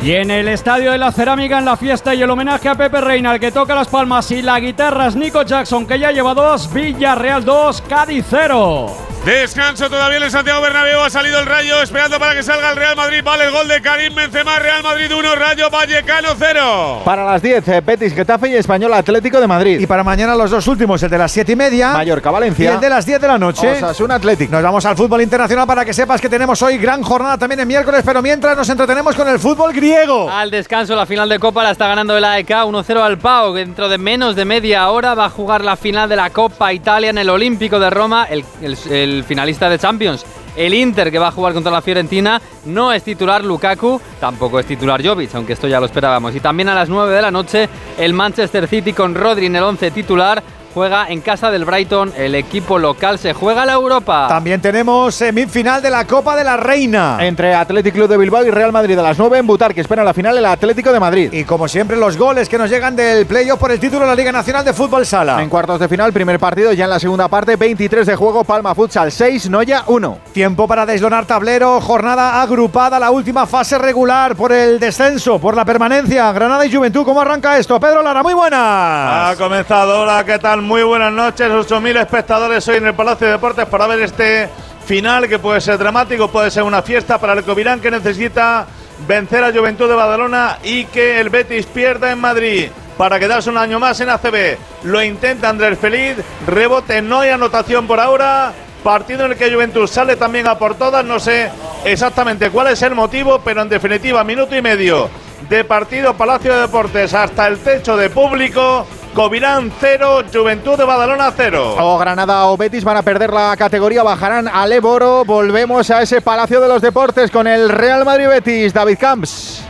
Y 0.05 0.13
en 0.13 0.31
el 0.31 0.47
Estadio 0.47 0.93
de 0.93 0.99
la 0.99 1.11
Cerámica, 1.11 1.59
en 1.59 1.65
la 1.65 1.77
fiesta 1.77 2.15
y 2.15 2.23
el 2.23 2.31
homenaje 2.31 2.69
a 2.69 2.77
Pepe 2.77 3.01
Reina, 3.01 3.35
el 3.35 3.41
que 3.41 3.51
toca 3.51 3.75
las 3.75 3.89
palmas 3.89 4.31
y 4.31 4.41
la 4.41 4.61
guitarra 4.61 5.09
es 5.09 5.17
Nico 5.17 5.43
Jackson, 5.43 5.85
que 5.85 5.99
ya 5.99 6.13
lleva 6.13 6.33
dos, 6.33 6.73
Villarreal 6.73 7.45
2, 7.45 7.83
Cádiz 7.83 8.25
0. 8.31 8.87
Descanso 9.25 9.89
todavía 9.89 10.17
en 10.19 10.25
el 10.25 10.31
Santiago 10.33 10.61
Bernabéu. 10.61 10.99
Ha 11.01 11.09
salido 11.09 11.39
el 11.39 11.47
Rayo 11.47 11.81
esperando 11.81 12.19
para 12.19 12.35
que 12.35 12.43
salga 12.43 12.71
el 12.71 12.77
Real 12.77 12.97
Madrid. 12.97 13.21
Vale 13.23 13.45
el 13.45 13.53
gol 13.53 13.69
de 13.69 13.81
Karim 13.81 14.17
Benzema. 14.17 14.59
Real 14.59 14.83
Madrid 14.83 15.07
1, 15.17 15.35
Rayo 15.37 15.71
Vallecano 15.71 16.31
0. 16.37 17.03
Para 17.05 17.25
las 17.25 17.41
10, 17.41 17.69
eh, 17.69 17.81
Betis, 17.87 18.15
Getafe 18.17 18.49
y 18.49 18.57
Español 18.57 18.93
Atlético 18.93 19.41
de 19.41 19.47
Madrid. 19.47 19.79
Y 19.79 19.87
para 19.87 20.03
mañana 20.03 20.35
los 20.35 20.51
dos 20.51 20.67
últimos, 20.67 21.01
el 21.05 21.09
de 21.11 21.19
las 21.19 21.31
7 21.31 21.53
y 21.53 21.57
media. 21.57 21.93
Mallorca, 21.93 22.33
Valencia. 22.33 22.65
Y 22.73 22.75
el 22.75 22.81
de 22.81 22.89
las 22.91 23.07
10 23.07 23.21
de 23.21 23.29
la 23.29 23.39
noche. 23.39 23.71
Osasuna 23.77 24.17
Atlético. 24.17 24.51
Nos 24.55 24.63
vamos 24.65 24.85
al 24.87 24.97
fútbol 24.97 25.23
internacional 25.23 25.69
para 25.69 25.85
que 25.85 25.95
sepas 25.95 26.21
que 26.21 26.29
tenemos 26.29 26.61
hoy 26.61 26.79
gran 26.79 27.01
jornada 27.05 27.39
también 27.39 27.61
en 27.61 27.69
miércoles, 27.69 28.03
pero 28.05 28.23
mientras 28.23 28.57
nos 28.57 28.69
entretenemos 28.71 29.15
con 29.15 29.29
el 29.29 29.39
fútbol 29.39 29.73
griego. 29.73 30.29
Al 30.29 30.51
descanso, 30.51 30.97
la 30.97 31.07
final 31.07 31.29
de 31.29 31.39
Copa 31.39 31.63
la 31.63 31.71
está 31.71 31.87
ganando 31.87 32.19
el 32.19 32.25
AEK 32.25 32.51
1-0 32.51 33.01
al 33.01 33.19
Pau. 33.19 33.55
Dentro 33.55 33.89
de 33.89 33.99
menos 33.99 34.35
de 34.35 34.45
media 34.45 34.91
hora 34.91 35.15
va 35.15 35.27
a 35.27 35.31
jugar 35.31 35.65
la 35.65 35.77
final 35.77 36.09
de 36.09 36.17
la 36.17 36.31
Copa 36.31 36.73
Italia 36.73 37.11
en 37.11 37.19
el 37.19 37.31
Olímpico 37.31 37.79
de 37.79 37.89
Roma, 37.89 38.27
el, 38.29 38.45
el- 38.61 38.77
el 38.91 39.12
finalista 39.25 39.69
de 39.69 39.79
Champions. 39.79 40.25
El 40.57 40.75
Inter 40.75 41.11
que 41.11 41.19
va 41.19 41.29
a 41.29 41.33
jugar 41.33 41.55
contra 41.55 41.73
la 41.73 41.81
Fiorentina 41.81 42.41
no 42.67 42.93
es 42.93 43.03
titular 43.03 43.45
Lukaku, 43.45 44.01
tampoco 44.21 44.59
es 44.59 44.67
titular 44.67 45.03
Jovic, 45.05 45.35
aunque 45.35 45.55
esto 45.55 45.67
ya 45.67 45.81
lo 45.81 45.87
esperábamos. 45.87 46.35
Y 46.35 46.41
también 46.41 46.69
a 46.69 46.75
las 46.75 46.89
9 46.89 47.15
de 47.15 47.23
la 47.23 47.31
noche 47.31 47.69
el 47.99 48.13
Manchester 48.13 48.69
City 48.69 48.93
con 48.93 49.15
Rodri 49.15 49.47
en 49.47 49.57
el 49.57 49.63
11 49.63 49.91
titular 49.91 50.43
juega 50.73 51.07
en 51.09 51.21
casa 51.21 51.51
del 51.51 51.65
Brighton, 51.65 52.13
el 52.17 52.35
equipo 52.35 52.79
local 52.79 53.19
se 53.19 53.33
juega 53.33 53.67
la 53.67 53.75
Europa. 53.75 54.27
También 54.29 54.61
tenemos 54.61 55.15
semifinal 55.15 55.83
de 55.83 55.91
la 55.91 56.07
Copa 56.07 56.37
de 56.37 56.45
la 56.45 56.57
Reina. 56.57 57.19
Entre 57.21 57.55
Athletic 57.55 57.95
Club 57.95 58.09
de 58.09 58.17
Bilbao 58.17 58.45
y 58.45 58.51
Real 58.51 58.73
Madrid 58.73 58.99
a 58.99 59.03
las 59.03 59.19
9 59.19 59.39
en 59.39 59.47
Butar, 59.47 59.75
que 59.75 59.81
espera 59.81 60.05
la 60.05 60.15
final 60.15 60.37
el 60.37 60.47
Atlético 60.47 60.93
de 60.93 61.01
Madrid. 61.01 61.33
Y 61.33 61.45
como 61.45 61.69
siempre, 61.69 61.97
los 61.97 62.17
goles 62.17 62.49
que 62.49 62.59
nos 62.59 62.71
llegan 62.71 62.97
del 62.97 63.27
playoff 63.27 63.59
por 63.59 63.71
el 63.71 63.79
título 63.81 64.01
de 64.01 64.07
la 64.07 64.15
Liga 64.15 64.33
Nacional 64.33 64.65
de 64.65 64.73
Fútbol 64.73 65.05
Sala. 65.05 65.43
En 65.43 65.49
cuartos 65.49 65.79
de 65.79 65.89
final, 65.89 66.13
primer 66.13 66.39
partido, 66.39 66.73
ya 66.73 66.85
en 66.85 66.91
la 66.91 66.99
segunda 66.99 67.29
parte, 67.29 67.57
23 67.57 68.07
de 68.07 68.17
juego, 68.17 68.45
Palma 68.45 68.75
Futsal 68.75 69.13
6, 69.13 69.51
Noya 69.51 69.85
1. 69.87 70.19
Tiempo 70.33 70.67
para 70.67 70.87
deslonar 70.87 71.27
tablero, 71.27 71.81
jornada 71.81 72.41
agrupada, 72.41 72.99
la 72.99 73.11
última 73.11 73.47
fase 73.47 73.79
regular 73.79 74.35
por 74.37 74.53
el 74.53 74.81
descenso, 74.81 75.39
por 75.39 75.55
la 75.55 75.65
permanencia. 75.65 76.33
Granada 76.33 76.65
y 76.65 76.75
Juventud, 76.75 77.05
¿cómo 77.05 77.21
arranca 77.21 77.59
esto? 77.59 77.79
Pedro 77.79 78.03
Lara, 78.03 78.23
muy 78.23 78.35
buenas. 78.35 79.33
Ha 79.33 79.35
comenzado, 79.37 80.03
hola, 80.03 80.25
¿qué 80.25 80.39
tal? 80.39 80.62
Muy 80.63 80.85
buenas 80.85 81.13
noches, 81.13 81.49
8.000 81.49 82.01
espectadores 82.01 82.67
hoy 82.69 82.77
en 82.77 82.87
el 82.87 82.95
Palacio 82.95 83.27
de 83.27 83.33
Deportes 83.33 83.67
para 83.67 83.89
ver 83.89 84.01
este 84.01 84.49
final 84.87 85.29
que 85.29 85.41
puede 85.41 85.61
ser 85.61 85.77
dramático, 85.77 86.29
puede 86.29 86.53
ser 86.53 86.63
una 86.63 86.83
fiesta 86.83 87.19
para 87.19 87.33
el 87.33 87.43
Covirán 87.43 87.81
que 87.81 87.91
necesita 87.91 88.67
vencer 89.09 89.43
a 89.43 89.53
Juventud 89.53 89.89
de 89.89 89.97
Badalona 89.97 90.59
y 90.63 90.85
que 90.85 91.21
el 91.21 91.31
Betis 91.31 91.67
pierda 91.67 92.13
en 92.13 92.21
Madrid. 92.21 92.71
para 92.97 93.19
quedarse 93.19 93.51
un 93.51 93.59
año 93.59 93.81
más 93.81 94.01
en 94.01 94.11
ACB. 94.11 94.57
Lo 94.85 95.03
intenta 95.03 95.49
Andrés 95.49 95.79
Feliz, 95.79 96.17
rebote, 96.47 97.03
no 97.03 97.21
hay 97.21 97.31
anotación 97.31 97.89
por 97.89 97.99
ahora. 97.99 98.53
Partido 98.85 99.25
en 99.25 99.33
el 99.33 99.39
que 99.39 99.53
Juventus 99.53 99.91
sale 99.91 100.15
también 100.15 100.47
a 100.47 100.59
por 100.59 100.77
todas, 100.77 101.05
no 101.05 101.19
sé 101.19 101.51
exactamente 101.85 102.51
cuál 102.51 102.69
es 102.69 102.83
el 102.83 102.95
motivo, 102.95 103.41
pero 103.45 103.63
en 103.63 103.69
definitiva, 103.69 104.23
minuto 104.23 104.55
y 104.55 104.63
medio 104.63 105.11
de 105.49 105.65
partido 105.65 106.15
Palacio 106.15 106.55
de 106.55 106.61
Deportes 106.61 107.13
hasta 107.15 107.49
el 107.49 107.59
techo 107.59 107.97
de 107.97 108.11
público. 108.11 108.87
Covirán 109.15 109.71
0, 109.79 110.25
Juventud 110.33 110.77
de 110.77 110.85
Badalona 110.85 111.33
0. 111.37 111.77
O 111.79 111.99
Granada 111.99 112.47
o 112.47 112.57
Betis 112.57 112.83
van 112.83 112.97
a 112.97 113.03
perder 113.03 113.33
la 113.33 113.55
categoría, 113.57 114.03
bajarán 114.03 114.49
al 114.49 114.73
Eboro. 114.73 115.25
Volvemos 115.25 115.91
a 115.91 116.03
ese 116.03 116.21
Palacio 116.23 116.61
de 116.61 116.69
los 116.69 116.81
Deportes 116.81 117.31
con 117.31 117.47
el 117.47 117.69
Real 117.69 118.05
Madrid 118.05 118.29
Betis. 118.29 118.73
David 118.73 118.99
Camps. 118.99 119.63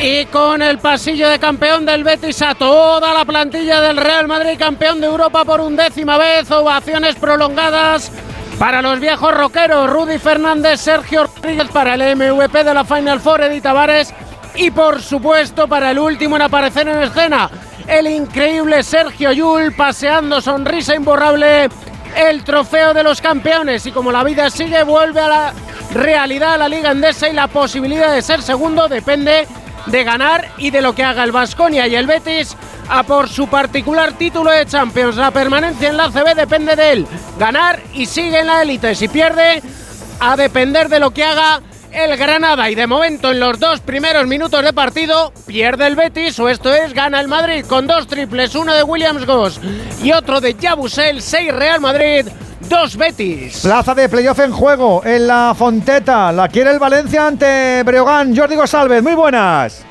Y 0.00 0.24
con 0.26 0.62
el 0.62 0.78
pasillo 0.78 1.28
de 1.28 1.38
campeón 1.38 1.84
del 1.84 2.02
Betis 2.02 2.40
a 2.40 2.54
toda 2.54 3.12
la 3.12 3.24
plantilla 3.24 3.80
del 3.82 3.98
Real 3.98 4.26
Madrid, 4.26 4.58
campeón 4.58 5.00
de 5.00 5.06
Europa 5.06 5.44
por 5.44 5.60
undécima 5.60 6.16
vez, 6.16 6.50
ovaciones 6.50 7.14
prolongadas 7.16 8.10
para 8.58 8.80
los 8.80 8.98
viejos 9.00 9.34
roqueros, 9.34 9.90
Rudy 9.90 10.18
Fernández, 10.18 10.80
Sergio 10.80 11.24
Rodríguez 11.24 11.68
para 11.68 11.94
el 11.94 12.16
MVP 12.16 12.64
de 12.64 12.74
la 12.74 12.84
Final 12.84 13.20
Four, 13.20 13.42
Edith 13.42 13.62
Tavares 13.62 14.14
y 14.54 14.70
por 14.70 15.00
supuesto 15.02 15.68
para 15.68 15.90
el 15.90 15.98
último 15.98 16.36
en 16.36 16.42
aparecer 16.42 16.88
en 16.88 17.02
escena, 17.02 17.50
el 17.86 18.06
increíble 18.06 18.82
Sergio 18.82 19.32
Yul 19.32 19.72
paseando 19.74 20.40
sonrisa 20.40 20.94
imborrable 20.94 21.68
el 22.16 22.44
trofeo 22.44 22.92
de 22.94 23.02
los 23.02 23.20
campeones 23.20 23.86
y 23.86 23.92
como 23.92 24.12
la 24.12 24.24
vida 24.24 24.50
sigue 24.50 24.82
vuelve 24.82 25.20
a 25.20 25.28
la 25.28 25.54
realidad 25.94 26.58
la 26.58 26.68
Liga 26.68 26.90
Endesa 26.90 27.28
y 27.28 27.32
la 27.32 27.48
posibilidad 27.48 28.12
de 28.12 28.22
ser 28.22 28.42
segundo 28.42 28.88
depende 28.88 29.46
de 29.86 30.04
ganar 30.04 30.50
y 30.58 30.70
de 30.70 30.80
lo 30.80 30.94
que 30.94 31.02
haga 31.04 31.24
el 31.24 31.32
Vasconia 31.32 31.86
y 31.86 31.94
el 31.96 32.06
Betis 32.06 32.56
a 32.88 33.02
por 33.02 33.28
su 33.28 33.48
particular 33.48 34.12
título 34.12 34.50
de 34.50 34.66
Champions. 34.66 35.16
La 35.16 35.30
permanencia 35.30 35.88
en 35.88 35.96
la 35.96 36.10
CB 36.10 36.34
depende 36.34 36.76
de 36.76 36.92
él. 36.92 37.06
Ganar 37.38 37.80
y 37.94 38.06
sigue 38.06 38.40
en 38.40 38.46
la 38.46 38.62
élite. 38.62 38.94
Si 38.94 39.08
pierde, 39.08 39.62
a 40.20 40.36
depender 40.36 40.88
de 40.88 41.00
lo 41.00 41.10
que 41.10 41.24
haga 41.24 41.60
el 41.92 42.16
Granada. 42.16 42.70
Y 42.70 42.74
de 42.74 42.86
momento, 42.86 43.30
en 43.30 43.40
los 43.40 43.58
dos 43.58 43.80
primeros 43.80 44.26
minutos 44.26 44.62
de 44.64 44.72
partido, 44.72 45.32
pierde 45.46 45.86
el 45.86 45.96
Betis, 45.96 46.38
o 46.40 46.48
esto 46.48 46.74
es, 46.74 46.92
gana 46.94 47.20
el 47.20 47.28
Madrid 47.28 47.64
con 47.66 47.86
dos 47.86 48.06
triples, 48.06 48.54
uno 48.54 48.74
de 48.74 48.82
Williams 48.82 49.26
Goss 49.26 49.60
y 50.02 50.12
otro 50.12 50.40
de 50.40 50.54
Yabusel, 50.54 51.22
6 51.22 51.54
Real 51.54 51.80
Madrid. 51.80 52.26
Dos 52.68 52.96
Betis. 52.96 53.60
Plaza 53.60 53.94
de 53.94 54.08
playoff 54.08 54.38
en 54.38 54.52
juego 54.52 55.02
en 55.04 55.26
la 55.26 55.54
Fonteta. 55.56 56.32
La 56.32 56.48
quiere 56.48 56.70
el 56.70 56.78
Valencia 56.78 57.26
ante 57.26 57.82
Breogán. 57.82 58.34
Jordi 58.34 58.56
González, 58.56 59.02
muy 59.02 59.14
buenas. 59.14 59.84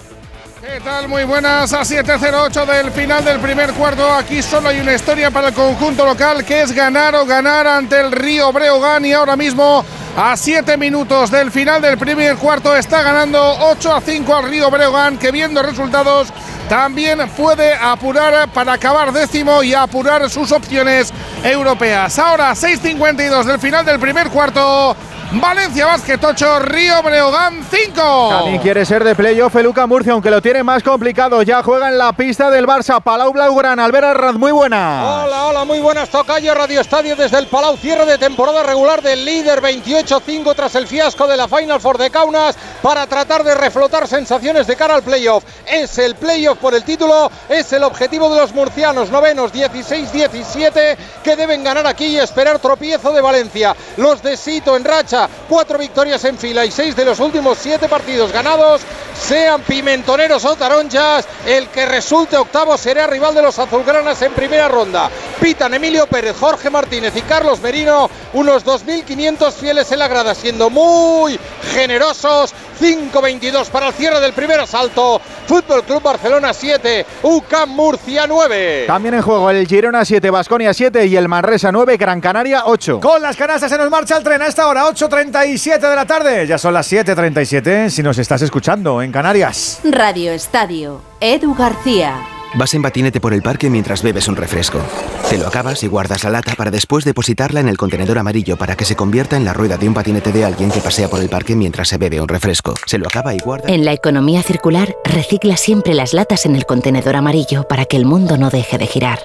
¿Qué 0.61 0.80
tal? 0.80 1.07
Muy 1.07 1.23
buenas. 1.26 1.73
A 1.73 1.82
7.08 1.82 2.65
del 2.65 2.91
final 2.91 3.26
del 3.26 3.40
primer 3.40 3.73
cuarto. 3.73 4.14
Aquí 4.14 4.41
solo 4.41 4.69
hay 4.69 4.80
una 4.80 4.94
historia 4.94 5.30
para 5.30 5.49
el 5.49 5.53
conjunto 5.53 6.06
local 6.06 6.45
que 6.45 6.61
es 6.61 6.72
ganar 6.72 7.14
o 7.15 7.26
ganar 7.26 7.68
ante 7.68 7.99
el 7.99 8.11
Río 8.11 8.53
Breogán. 8.53 9.03
Y 9.03 9.11
ahora 9.11 9.36
mismo, 9.36 9.84
a 10.16 10.36
7 10.36 10.78
minutos 10.78 11.32
del 11.32 11.52
final 11.52 11.82
del 11.82 11.98
primer 11.98 12.36
cuarto, 12.36 12.76
está 12.76 13.02
ganando 13.02 13.42
8 13.42 13.96
a 13.96 14.02
5 14.02 14.36
al 14.36 14.50
Río 14.50 14.70
Breogán. 14.70 15.18
Que 15.18 15.32
viendo 15.32 15.62
resultados 15.64 16.30
también 16.68 17.20
puede 17.38 17.74
apurar 17.74 18.50
para 18.50 18.74
acabar 18.74 19.12
décimo 19.12 19.64
y 19.64 19.74
apurar 19.74 20.30
sus 20.30 20.52
opciones 20.52 21.14
europeas. 21.44 22.18
Ahora 22.20 22.52
6.52 22.52 23.44
del 23.44 23.60
final 23.60 23.86
del 23.86 24.00
primer 24.00 24.30
cuarto. 24.30 24.96
Valencia 25.34 25.86
Basket 25.86 26.20
8, 26.22 26.60
Río 26.60 27.02
Breogán 27.04 27.64
5. 27.64 28.30
También 28.32 28.62
quiere 28.62 28.86
ser 28.86 29.02
de 29.02 29.16
playoff 29.16 29.56
Luca 29.56 29.88
Murcia, 29.88 30.12
aunque 30.12 30.30
lo 30.30 30.42
tiene 30.42 30.62
más 30.62 30.84
complicado. 30.84 31.42
Ya 31.42 31.64
juega 31.64 31.88
en 31.88 31.98
la 31.98 32.12
pista 32.12 32.50
del 32.50 32.68
Barça. 32.68 33.02
Palau 33.02 33.32
Blaugrana. 33.32 33.86
Albert 33.86 34.08
Arranz, 34.08 34.38
muy 34.38 34.52
buena. 34.52 35.24
Hola, 35.24 35.46
hola, 35.46 35.64
muy 35.64 35.80
buenas. 35.80 36.10
Tocayo 36.10 36.54
Radio 36.54 36.82
Estadio 36.82 37.16
desde 37.16 37.38
el 37.38 37.48
Palau. 37.48 37.78
Cierre 37.78 38.06
de 38.06 38.18
temporada 38.18 38.64
regular 38.64 39.02
del 39.02 39.24
líder 39.24 39.62
28-5 40.03 40.56
tras 40.56 40.76
el 40.76 40.88
fiasco 40.88 41.28
de 41.28 41.38
la 41.38 41.48
Final 41.48 41.80
Four 41.80 41.98
de 41.98 42.10
Kaunas 42.10 42.56
para 42.82 43.06
tratar 43.07 43.44
de 43.44 43.53
reflotar 43.53 44.07
sensaciones 44.07 44.65
de 44.68 44.76
cara 44.76 44.95
al 44.95 45.03
playoff. 45.03 45.44
Es 45.68 45.98
el 45.98 46.15
playoff 46.15 46.57
por 46.57 46.73
el 46.73 46.84
título, 46.84 47.30
es 47.49 47.72
el 47.73 47.84
objetivo 47.84 48.34
de 48.34 48.41
los 48.41 48.53
murcianos. 48.53 49.10
Novenos 49.10 49.53
16-17 49.53 50.98
que 51.23 51.36
deben 51.36 51.64
ganar 51.64 51.86
aquí 51.86 52.06
y 52.06 52.18
esperar 52.18 52.60
tropiezo 52.60 53.14
de 53.14 53.22
Valencia. 53.22 53.76
Los 53.98 54.23
de 54.23 54.38
Sito 54.38 54.76
en 54.76 54.84
racha 54.84 55.30
cuatro 55.48 55.78
victorias 55.78 56.23
en 56.26 56.38
fila 56.38 56.65
y 56.65 56.72
seis 56.72 56.95
de 56.95 57.06
los 57.06 57.19
últimos 57.19 57.57
siete 57.60 57.88
partidos 57.88 58.32
ganados, 58.32 58.82
sean 59.22 59.61
pimentoneros 59.61 60.44
o 60.45 60.56
taronchas, 60.56 61.28
el 61.45 61.68
que 61.68 61.86
resulte 61.86 62.38
octavo 62.38 62.78
será 62.78 63.06
rival 63.07 63.36
de 63.36 63.41
los 63.41 63.60
azulgranas 63.60 64.22
en 64.22 64.34
primera 64.34 64.68
ronda. 64.68 65.10
Pitan 65.40 65.73
Emilio 65.73 66.07
Pérez, 66.07 66.36
Jorge 66.40 66.69
Martínez 66.69 67.15
y 67.15 67.22
Carlos 67.22 67.60
Merino, 67.61 68.10
unos 68.34 68.65
2.500 68.65 69.52
fieles 69.53 69.90
en 69.91 69.99
la 69.99 70.07
grada, 70.07 70.35
siendo 70.35 70.69
muy 70.69 71.39
generosos. 71.73 72.53
5-22 72.80 73.69
para 73.69 73.89
el 73.89 73.93
cierre 73.93 74.19
del 74.19 74.34
primer 74.34 74.59
asalto. 74.59 75.22
Fútbol 75.45 75.84
Club 75.84 76.01
Barcelona 76.01 76.53
7, 76.53 77.05
UCAM 77.22 77.69
Murcia 77.69 78.26
9. 78.27 78.85
También 78.88 79.15
en 79.15 79.22
juego 79.22 79.49
el 79.51 79.68
Girona 79.68 80.03
7, 80.03 80.30
Basconia 80.30 80.73
7 80.73 81.05
y 81.05 81.15
el 81.15 81.27
Manresa 81.27 81.72
9, 81.72 81.97
Gran 81.97 82.19
Canaria 82.19 82.63
8. 82.65 82.99
Con 82.99 83.22
las 83.22 83.35
canastas 83.35 83.69
se 83.69 83.77
nos 83.77 83.89
marcha 83.89 84.18
el 84.18 84.23
tren 84.23 84.41
a 84.41 84.47
esta 84.47 84.68
hora, 84.68 84.85
8.37 84.85 85.80
de 85.80 85.95
la 85.95 86.05
tarde. 86.05 86.47
Ya 86.47 86.57
son 86.57 86.73
las 86.73 86.91
7.37 86.91 87.89
si 87.89 88.01
nos 88.01 88.18
estás 88.18 88.41
escuchando 88.41 89.01
en 89.01 89.11
Canarias. 89.11 89.80
Radio 89.84 90.31
Estadio, 90.31 91.01
Edu 91.19 91.53
García. 91.53 92.40
Vas 92.53 92.73
en 92.73 92.82
patinete 92.82 93.22
por 93.22 93.34
el 93.34 93.41
parque 93.41 93.69
mientras 93.69 94.03
bebes 94.03 94.28
un 94.28 94.36
refresco. 94.36 94.82
Te 95.30 95.38
lo 95.38 95.48
acabas 95.48 95.84
y 95.84 95.88
guardas 95.88 96.23
la 96.26 96.32
lata 96.32 96.53
para 96.56 96.69
después 96.69 97.06
depositarla 97.06 97.61
en 97.61 97.69
el 97.69 97.78
contenedor 97.78 98.18
amarillo 98.18 98.57
para 98.57 98.76
que 98.76 98.84
se 98.84 98.95
convierta 98.95 99.38
en 99.38 99.45
la 99.45 99.53
rueda 99.53 99.78
de 99.78 99.88
un 99.88 99.94
patinete 99.94 100.34
de 100.34 100.44
alguien 100.44 100.69
que 100.69 100.82
pasea 100.82 101.07
por 101.07 101.22
el 101.22 101.30
parque 101.30 101.56
mientras 101.56 101.88
se 101.88 101.98
bebe 101.98 102.19
un 102.19 102.28
refresco. 102.28 102.73
Se 102.86 102.98
lo 102.98 103.07
acaba 103.07 103.34
y 103.34 103.40
guarda. 103.40 103.69
En 103.69 103.86
la 103.86 103.94
economía 103.94 104.44
circular, 104.44 104.95
recicla 105.06 105.56
siempre 105.56 105.94
las 105.94 106.14
latas 106.14 106.45
en 106.45 106.56
el 106.57 106.65
contenedor 106.65 107.15
amarillo 107.15 107.68
para 107.69 107.86
que 107.86 107.95
el 107.95 108.06
mundo 108.06 108.38
no 108.38 108.49
deje 108.49 108.78
de 108.78 108.88
girar. 108.88 109.19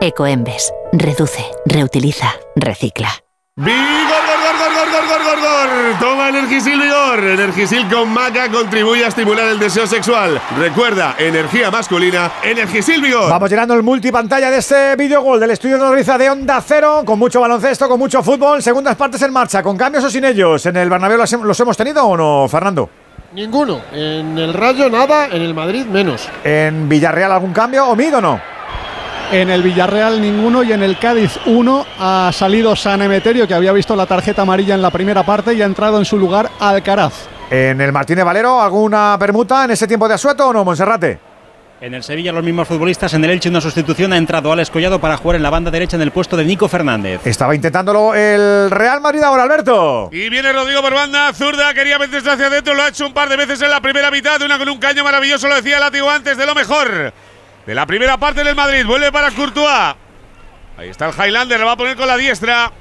Ecoembes. 0.00 0.72
Reduce, 0.92 1.44
reutiliza, 1.66 2.32
recicla. 2.56 3.10
¡Vigor, 3.56 3.76
Toma 6.00 6.28
Energisil 6.28 6.80
Vigor. 6.80 7.18
Energisil 7.24 7.88
con 7.88 8.08
maca 8.12 8.50
contribuye 8.50 9.04
a 9.04 9.08
estimular 9.08 9.48
el 9.48 9.58
deseo 9.58 9.86
sexual. 9.86 10.40
Recuerda, 10.58 11.14
energía 11.18 11.70
masculina, 11.70 12.30
Energisil 12.42 13.00
Vigor. 13.00 13.30
Vamos 13.30 13.48
llenando 13.50 13.74
el 13.74 13.82
multipantalla 13.82 14.50
de 14.50 14.58
este 14.58 14.96
videogol 14.96 15.40
del 15.40 15.50
estudio 15.52 15.76
de 15.78 15.84
Nodriza 15.84 16.18
de 16.18 16.30
Onda 16.30 16.60
Cero, 16.60 17.02
con 17.04 17.18
mucho 17.18 17.40
baloncesto, 17.40 17.88
con 17.88 17.98
mucho 17.98 18.22
fútbol, 18.22 18.62
segundas 18.62 18.96
partes 18.96 19.22
en 19.22 19.32
marcha, 19.32 19.62
con 19.62 19.76
cambios 19.76 20.04
o 20.04 20.10
sin 20.10 20.24
ellos. 20.24 20.64
¿En 20.66 20.76
el 20.76 20.88
Bernabéu 20.90 21.18
los, 21.18 21.32
hem- 21.32 21.42
los 21.42 21.58
hemos 21.60 21.76
tenido 21.76 22.04
o 22.04 22.16
no, 22.16 22.46
Fernando? 22.48 22.88
Ninguno. 23.32 23.80
En 23.92 24.36
el 24.38 24.52
Rayo 24.52 24.90
nada, 24.90 25.26
en 25.26 25.42
el 25.42 25.54
Madrid 25.54 25.84
menos. 25.86 26.28
¿En 26.44 26.88
Villarreal 26.88 27.32
algún 27.32 27.52
cambio? 27.52 27.86
¿Omid 27.86 28.16
o 28.16 28.20
no? 28.20 28.40
En 29.32 29.48
el 29.48 29.62
Villarreal 29.62 30.20
ninguno 30.20 30.64
y 30.64 30.72
en 30.72 30.82
el 30.82 30.98
Cádiz 30.98 31.38
uno 31.46 31.86
ha 32.00 32.32
salido 32.32 32.74
San 32.74 33.00
Emeterio 33.00 33.46
que 33.46 33.54
había 33.54 33.72
visto 33.72 33.94
la 33.94 34.04
tarjeta 34.04 34.42
amarilla 34.42 34.74
en 34.74 34.82
la 34.82 34.90
primera 34.90 35.22
parte 35.22 35.54
y 35.54 35.62
ha 35.62 35.66
entrado 35.66 35.98
en 35.98 36.04
su 36.04 36.18
lugar 36.18 36.50
Alcaraz. 36.58 37.28
¿En 37.48 37.80
el 37.80 37.92
Martínez 37.92 38.24
Valero 38.24 38.60
alguna 38.60 39.16
permuta 39.20 39.64
en 39.64 39.70
ese 39.70 39.86
tiempo 39.86 40.08
de 40.08 40.14
asueto 40.14 40.48
o 40.48 40.52
no, 40.52 40.64
Monserrate? 40.64 41.20
En 41.80 41.94
el 41.94 42.02
Sevilla 42.02 42.32
los 42.32 42.42
mismos 42.42 42.66
futbolistas, 42.66 43.14
en 43.14 43.24
el 43.24 43.30
Elche 43.30 43.48
una 43.48 43.60
sustitución 43.60 44.12
ha 44.12 44.16
entrado 44.16 44.52
Alex 44.52 44.68
Collado 44.68 45.00
para 45.00 45.16
jugar 45.16 45.36
en 45.36 45.44
la 45.44 45.50
banda 45.50 45.70
derecha 45.70 45.94
en 45.96 46.02
el 46.02 46.10
puesto 46.10 46.36
de 46.36 46.44
Nico 46.44 46.68
Fernández. 46.68 47.24
Estaba 47.24 47.54
intentándolo 47.54 48.14
el 48.16 48.68
Real 48.68 49.00
Madrid 49.00 49.22
ahora, 49.22 49.44
Alberto. 49.44 50.08
Y 50.10 50.28
viene 50.28 50.52
Rodrigo 50.52 50.82
por 50.82 50.92
banda, 50.92 51.32
zurda, 51.32 51.72
quería 51.72 52.00
meterse 52.00 52.30
hacia 52.30 52.48
adentro, 52.48 52.74
lo 52.74 52.82
ha 52.82 52.88
hecho 52.88 53.06
un 53.06 53.14
par 53.14 53.28
de 53.28 53.36
veces 53.36 53.62
en 53.62 53.70
la 53.70 53.80
primera 53.80 54.10
mitad, 54.10 54.42
una 54.42 54.58
con 54.58 54.68
un 54.68 54.78
caño 54.78 55.04
maravilloso, 55.04 55.46
lo 55.46 55.54
decía 55.54 55.76
el 55.76 55.82
látigo 55.82 56.10
antes, 56.10 56.36
de 56.36 56.46
lo 56.46 56.54
mejor. 56.56 57.12
De 57.70 57.76
la 57.76 57.86
primera 57.86 58.16
parte 58.16 58.42
del 58.42 58.56
Madrid, 58.56 58.84
vuelve 58.84 59.12
para 59.12 59.30
Courtois. 59.30 59.94
Ahí 60.76 60.88
está 60.88 61.08
el 61.08 61.14
Highlander, 61.14 61.60
lo 61.60 61.66
va 61.66 61.72
a 61.72 61.76
poner 61.76 61.96
con 61.96 62.08
la 62.08 62.16
diestra. 62.16 62.72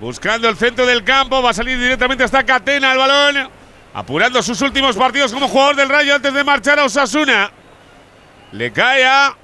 Buscando 0.00 0.48
el 0.48 0.56
centro 0.56 0.86
del 0.86 1.04
campo, 1.04 1.42
va 1.42 1.50
a 1.50 1.52
salir 1.52 1.78
directamente 1.78 2.24
hasta 2.24 2.42
Catena 2.42 2.92
el 2.92 2.96
balón. 2.98 3.50
Apurando 3.92 4.42
sus 4.42 4.58
últimos 4.62 4.96
partidos 4.96 5.34
como 5.34 5.48
jugador 5.48 5.76
del 5.76 5.90
Rayo 5.90 6.14
antes 6.14 6.32
de 6.32 6.42
marchar 6.44 6.78
a 6.78 6.84
Osasuna. 6.84 7.50
Le 8.52 8.72
cae 8.72 9.04
a 9.04 9.34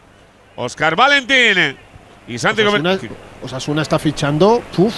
Oscar 0.56 0.96
Valentín. 0.96 1.76
Y 2.26 2.38
Santi 2.38 2.62
Osasuna, 2.62 2.98
Osasuna 3.42 3.82
está 3.82 3.98
fichando. 3.98 4.62
Uf. 4.78 4.94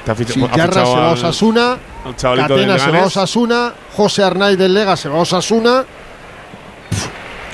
Está 0.00 0.16
ficha- 0.16 0.32
Si 0.32 0.40
se 0.40 0.48
va 0.48 1.10
a 1.10 1.12
Osasuna. 1.12 1.78
Catena 2.48 2.76
se 2.76 2.90
va 2.90 2.98
a. 2.98 3.06
Osasuna. 3.06 3.72
José 3.96 4.24
Arnaiz 4.24 4.58
del 4.58 4.74
Lega 4.74 4.96
se 4.96 5.08
va 5.08 5.18
a 5.18 5.20
Osasuna. 5.20 5.84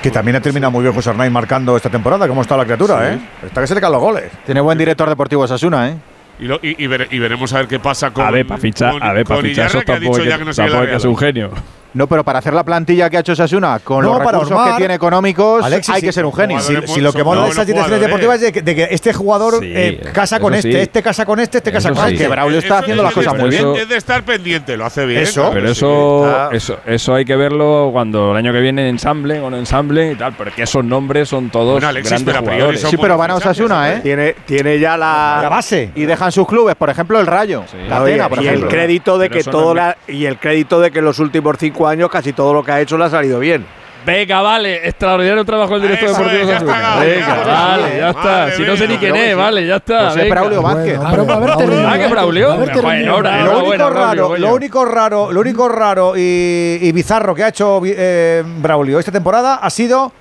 Que 0.02 0.10
también 0.10 0.36
ha 0.36 0.40
terminado 0.40 0.70
muy 0.72 0.82
bien 0.82 0.92
José 0.94 1.10
Arnaiz 1.10 1.30
marcando 1.30 1.76
esta 1.76 1.88
temporada. 1.88 2.26
¿Cómo 2.26 2.42
está 2.42 2.56
la 2.56 2.64
criatura, 2.64 2.98
Sí. 2.98 3.14
eh? 3.14 3.46
Está 3.46 3.60
que 3.60 3.66
se 3.68 3.74
le 3.74 3.80
caen 3.80 3.92
los 3.92 4.02
goles. 4.02 4.24
Tiene 4.44 4.60
buen 4.60 4.76
director 4.76 5.08
deportivo 5.08 5.46
Sasuna, 5.46 5.90
¿eh? 5.90 5.96
Y, 6.40 6.44
lo- 6.46 6.58
y- 6.62 6.82
y 6.82 6.86
vere- 6.88 7.06
y 7.10 7.18
veremos 7.20 7.52
a 7.52 7.58
ver 7.58 7.68
qué 7.68 7.78
pasa 7.78 8.10
con. 8.10 8.24
a 8.26 8.30
ver, 8.32 8.44
para 8.46 8.60
fichar, 8.60 8.94
a 9.00 9.12
ver, 9.12 9.24
para 9.24 9.40
fichar 9.42 9.66
eso 9.66 9.80
que 9.82 9.92
ha 9.92 9.94
tampoco, 9.94 10.16
dicho 10.18 10.28
ya 10.28 10.32
que, 10.38 10.38
que 10.40 10.44
no 10.46 10.54
tampoco 10.54 10.98
ser 10.98 11.08
un 11.10 11.16
genio. 11.16 11.50
No, 11.94 12.06
pero 12.06 12.24
para 12.24 12.38
hacer 12.38 12.54
la 12.54 12.64
plantilla 12.64 13.10
que 13.10 13.16
ha 13.16 13.20
hecho 13.20 13.34
Sasuna 13.36 13.78
con 13.80 14.04
No, 14.04 14.14
los 14.14 14.18
para 14.24 14.38
recursos 14.38 14.66
que 14.70 14.76
tiene 14.78 14.94
económicos, 14.94 15.64
Alexis, 15.64 15.94
hay 15.94 16.02
que 16.02 16.12
ser 16.12 16.24
un 16.24 16.32
genio. 16.32 16.60
Si, 16.60 16.74
si 16.86 17.00
lo 17.00 17.12
que 17.12 17.22
mola 17.22 17.44
de 17.44 17.50
esas 17.50 17.66
direcciones 17.66 18.00
deportivas 18.00 18.36
es 18.36 18.40
de 18.42 18.52
que, 18.52 18.62
de 18.62 18.74
que 18.74 18.88
este 18.90 19.12
jugador 19.12 19.54
Sí, 19.60 19.72
eh, 19.74 20.00
casa 20.12 20.40
con 20.40 20.52
sí. 20.54 20.58
este, 20.68 20.82
este 20.82 21.02
casa 21.02 21.26
con 21.26 21.38
este, 21.40 21.58
este 21.58 21.72
casa 21.72 21.90
con 21.90 22.06
sí. 22.06 22.12
este. 22.14 22.24
Que 22.24 22.28
Braulio 22.28 22.58
está 22.58 22.78
haciendo 22.78 23.02
las 23.02 23.12
cosas 23.12 23.34
muy 23.38 23.50
bien. 23.50 23.76
Es 23.76 23.88
de 23.88 23.96
estar 23.96 24.22
pendiente, 24.24 24.76
lo 24.76 24.86
hace 24.86 25.04
bien. 25.06 25.22
Eso. 25.22 25.50
Pero 25.52 25.70
eso, 25.70 26.50
eso, 26.52 26.78
eso 26.86 27.14
hay 27.14 27.24
que 27.24 27.36
verlo 27.36 27.90
cuando 27.92 28.32
el 28.32 28.36
año 28.38 28.52
que 28.52 28.60
viene 28.60 28.88
ensamble 28.88 29.40
o 29.40 29.50
no 29.50 29.56
ensamble 29.56 30.12
y 30.12 30.14
tal, 30.14 30.32
porque 30.34 30.62
esos 30.62 30.84
nombres 30.84 31.28
son 31.28 31.50
todos 31.50 31.72
Bueno, 31.74 31.88
Alexis, 31.88 32.10
grandes 32.10 32.34
pero 32.34 32.46
jugadores. 32.52 32.80
Sí, 32.80 32.96
pero 32.96 33.18
van 33.18 33.30
a 33.32 33.34
Osasuna, 33.36 33.92
¿eh? 33.92 34.00
Tiene, 34.02 34.34
tiene 34.46 34.78
ya 34.78 34.96
la, 34.96 35.40
La 35.42 35.48
base. 35.48 35.90
Y 35.94 36.04
dejan 36.04 36.32
sus 36.32 36.46
clubes, 36.46 36.74
por 36.74 36.90
ejemplo, 36.90 37.20
el 37.20 37.26
Rayo. 37.26 37.64
La 37.88 38.02
Oye, 38.02 38.12
Atena, 38.14 38.28
por 38.28 38.38
y 38.38 38.40
el 38.42 38.54
ejemplo. 38.54 38.68
crédito 38.70 39.18
de 39.18 39.28
que 39.30 39.44
todo 39.44 39.74
y 40.08 40.24
el 40.26 40.38
crédito 40.38 40.80
de 40.80 40.90
que 40.90 41.02
los 41.02 41.18
últimos 41.18 41.56
cinco 41.58 41.81
años 41.88 42.10
casi 42.10 42.32
todo 42.32 42.52
lo 42.54 42.62
que 42.64 42.72
ha 42.72 42.80
hecho 42.80 42.96
le 42.98 43.04
ha 43.04 43.10
salido 43.10 43.38
bien. 43.38 43.64
Venga, 44.04 44.42
vale, 44.42 44.84
extraordinario 44.88 45.44
trabajo 45.44 45.74
del 45.78 45.82
director 45.82 46.08
Eso 46.08 46.18
deportivo 46.24 46.50
es, 46.50 46.56
está, 46.60 46.98
Venga, 46.98 47.20
ya 47.28 47.34
está. 47.36 47.52
vale, 47.54 47.96
ya 47.98 48.10
está. 48.10 48.22
Madre 48.22 48.56
Si 48.56 48.62
no 48.64 48.76
sé 48.76 48.88
ni 48.88 48.96
quién 48.96 49.14
es, 49.14 49.36
vale, 49.36 49.64
ya 49.64 49.76
está. 49.76 50.04
José 50.08 50.18
venga. 50.22 50.34
Braulio 50.34 50.62
Vázquez. 50.62 50.98
Hombre, 50.98 51.22
Braulio, 51.22 51.88
Ah, 51.88 51.98
que 51.98 52.06
Braulio. 52.08 52.56
Bueno, 52.82 53.12
ahora, 53.14 53.42
Lo 53.42 53.58
único 53.58 53.76
Braulio, 53.76 53.90
raro, 53.90 54.28
coño. 54.28 54.38
lo 54.40 54.54
único 54.54 54.84
raro, 54.84 55.30
lo 55.32 55.40
único 55.40 55.68
raro 55.68 56.14
y, 56.16 56.78
y 56.82 56.90
bizarro 56.90 57.32
que 57.32 57.44
ha 57.44 57.48
hecho 57.48 57.80
eh, 57.84 58.42
Braulio 58.44 58.98
esta 58.98 59.12
temporada 59.12 59.56
ha 59.62 59.70
sido 59.70 60.12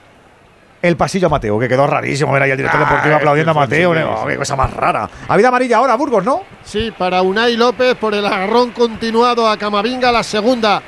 el 0.83 0.95
pasillo 0.95 1.25
a 1.25 1.29
Mateo, 1.31 1.57
que 1.59 1.67
quedó 1.67 1.87
rarísimo 1.87 2.31
ver 2.33 2.43
ahí 2.43 2.51
al 2.51 2.57
director 2.57 2.81
Ah, 2.83 2.85
deportivo 2.87 3.15
aplaudiendo 3.15 3.51
a 3.51 3.55
Mateo. 3.55 3.91
Oh, 3.91 4.27
qué 4.27 4.35
cosa 4.37 4.55
más 4.55 4.71
rara. 4.73 5.09
Ha 5.27 5.33
habido 5.33 5.49
amarilla 5.49 5.77
ahora, 5.77 5.95
Burgos, 5.95 6.23
¿no? 6.23 6.41
Sí, 6.63 6.91
para 6.95 7.23
Unai 7.23 7.55
López 7.57 7.95
por 7.95 8.13
el 8.13 8.25
agarrón 8.27 8.69
continuado 8.71 9.47
a 9.49 9.57
Camavinga, 9.57 10.11
la 10.11 10.21
segunda 10.21 10.81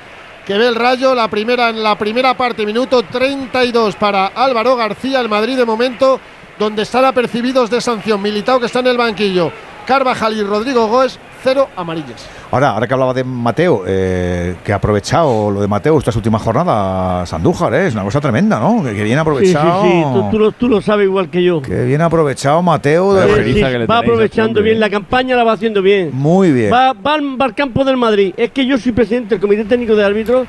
que 0.45 0.57
ve 0.57 0.67
el 0.67 0.75
Rayo, 0.75 1.15
la 1.15 1.29
primera 1.29 1.69
en 1.69 1.81
la 1.81 1.97
primera 1.97 2.35
parte, 2.35 2.65
minuto 2.65 3.03
32 3.03 3.95
para 3.95 4.27
Álvaro 4.27 4.75
García, 4.75 5.21
el 5.21 5.29
Madrid 5.29 5.57
de 5.57 5.65
momento, 5.65 6.19
donde 6.59 6.83
están 6.83 7.05
apercibidos 7.05 7.69
de 7.69 7.81
sanción. 7.81 8.21
Militao 8.21 8.59
que 8.59 8.65
está 8.65 8.79
en 8.79 8.87
el 8.87 8.97
banquillo, 8.97 9.51
Carvajal 9.85 10.37
y 10.37 10.43
Rodrigo 10.43 10.87
Goes, 10.87 11.17
cero 11.43 11.69
amarillas. 11.75 12.27
Ahora, 12.51 12.69
ahora 12.71 12.87
que 12.87 12.93
hablaba 12.93 13.13
de 13.13 13.23
Mateo, 13.23 13.83
eh, 13.85 14.55
que 14.63 14.71
ha 14.73 14.77
aprovechado 14.77 15.51
lo 15.51 15.61
de 15.61 15.67
Mateo 15.67 15.97
estas 15.97 16.15
últimas 16.15 16.41
jornadas, 16.41 17.31
Andújar, 17.33 17.73
¿eh? 17.73 17.87
es 17.87 17.93
una 17.93 18.03
cosa 18.03 18.21
tremenda, 18.21 18.59
¿no? 18.59 18.83
Que, 18.83 18.93
que 18.95 19.03
bien 19.03 19.07
Sí, 19.07 19.13
sí, 19.13 19.17
aprovechado. 19.19 19.83
sí, 19.83 20.03
tú, 20.13 20.29
tú 20.31 20.39
lo, 20.39 20.51
tú 20.53 20.67
lo 20.69 20.81
sabes 20.81 21.05
igual 21.05 21.29
que 21.29 21.43
yo. 21.43 21.61
Que 21.61 21.83
bien 21.85 22.01
aprovechado 22.01 22.61
Mateo. 22.61 23.13
De, 23.13 23.25
ojeriza 23.25 23.67
Sí, 23.67 23.73
que 23.73 23.79
le 23.79 23.85
va 23.85 23.95
tenéis, 23.99 24.11
aprovechando 24.13 24.61
bien, 24.61 24.79
la 24.79 24.89
campaña 24.89 25.35
la 25.35 25.43
va 25.43 25.53
haciendo 25.53 25.81
bien. 25.81 26.09
muy 26.13 26.51
bien. 26.51 26.71
Va, 26.71 26.93
va 26.93 27.15
al, 27.15 27.39
va 27.41 27.45
al 27.45 27.55
campo 27.55 27.83
del 27.83 27.97
Madrid. 27.97 28.33
Es 28.37 28.51
que 28.51 28.65
yo 28.65 28.77
soy 28.77 28.91
presidente 28.91 29.29
del 29.35 29.39
Comité 29.41 29.65
Técnico 29.65 29.95
de 29.95 30.03
Árbitros 30.05 30.47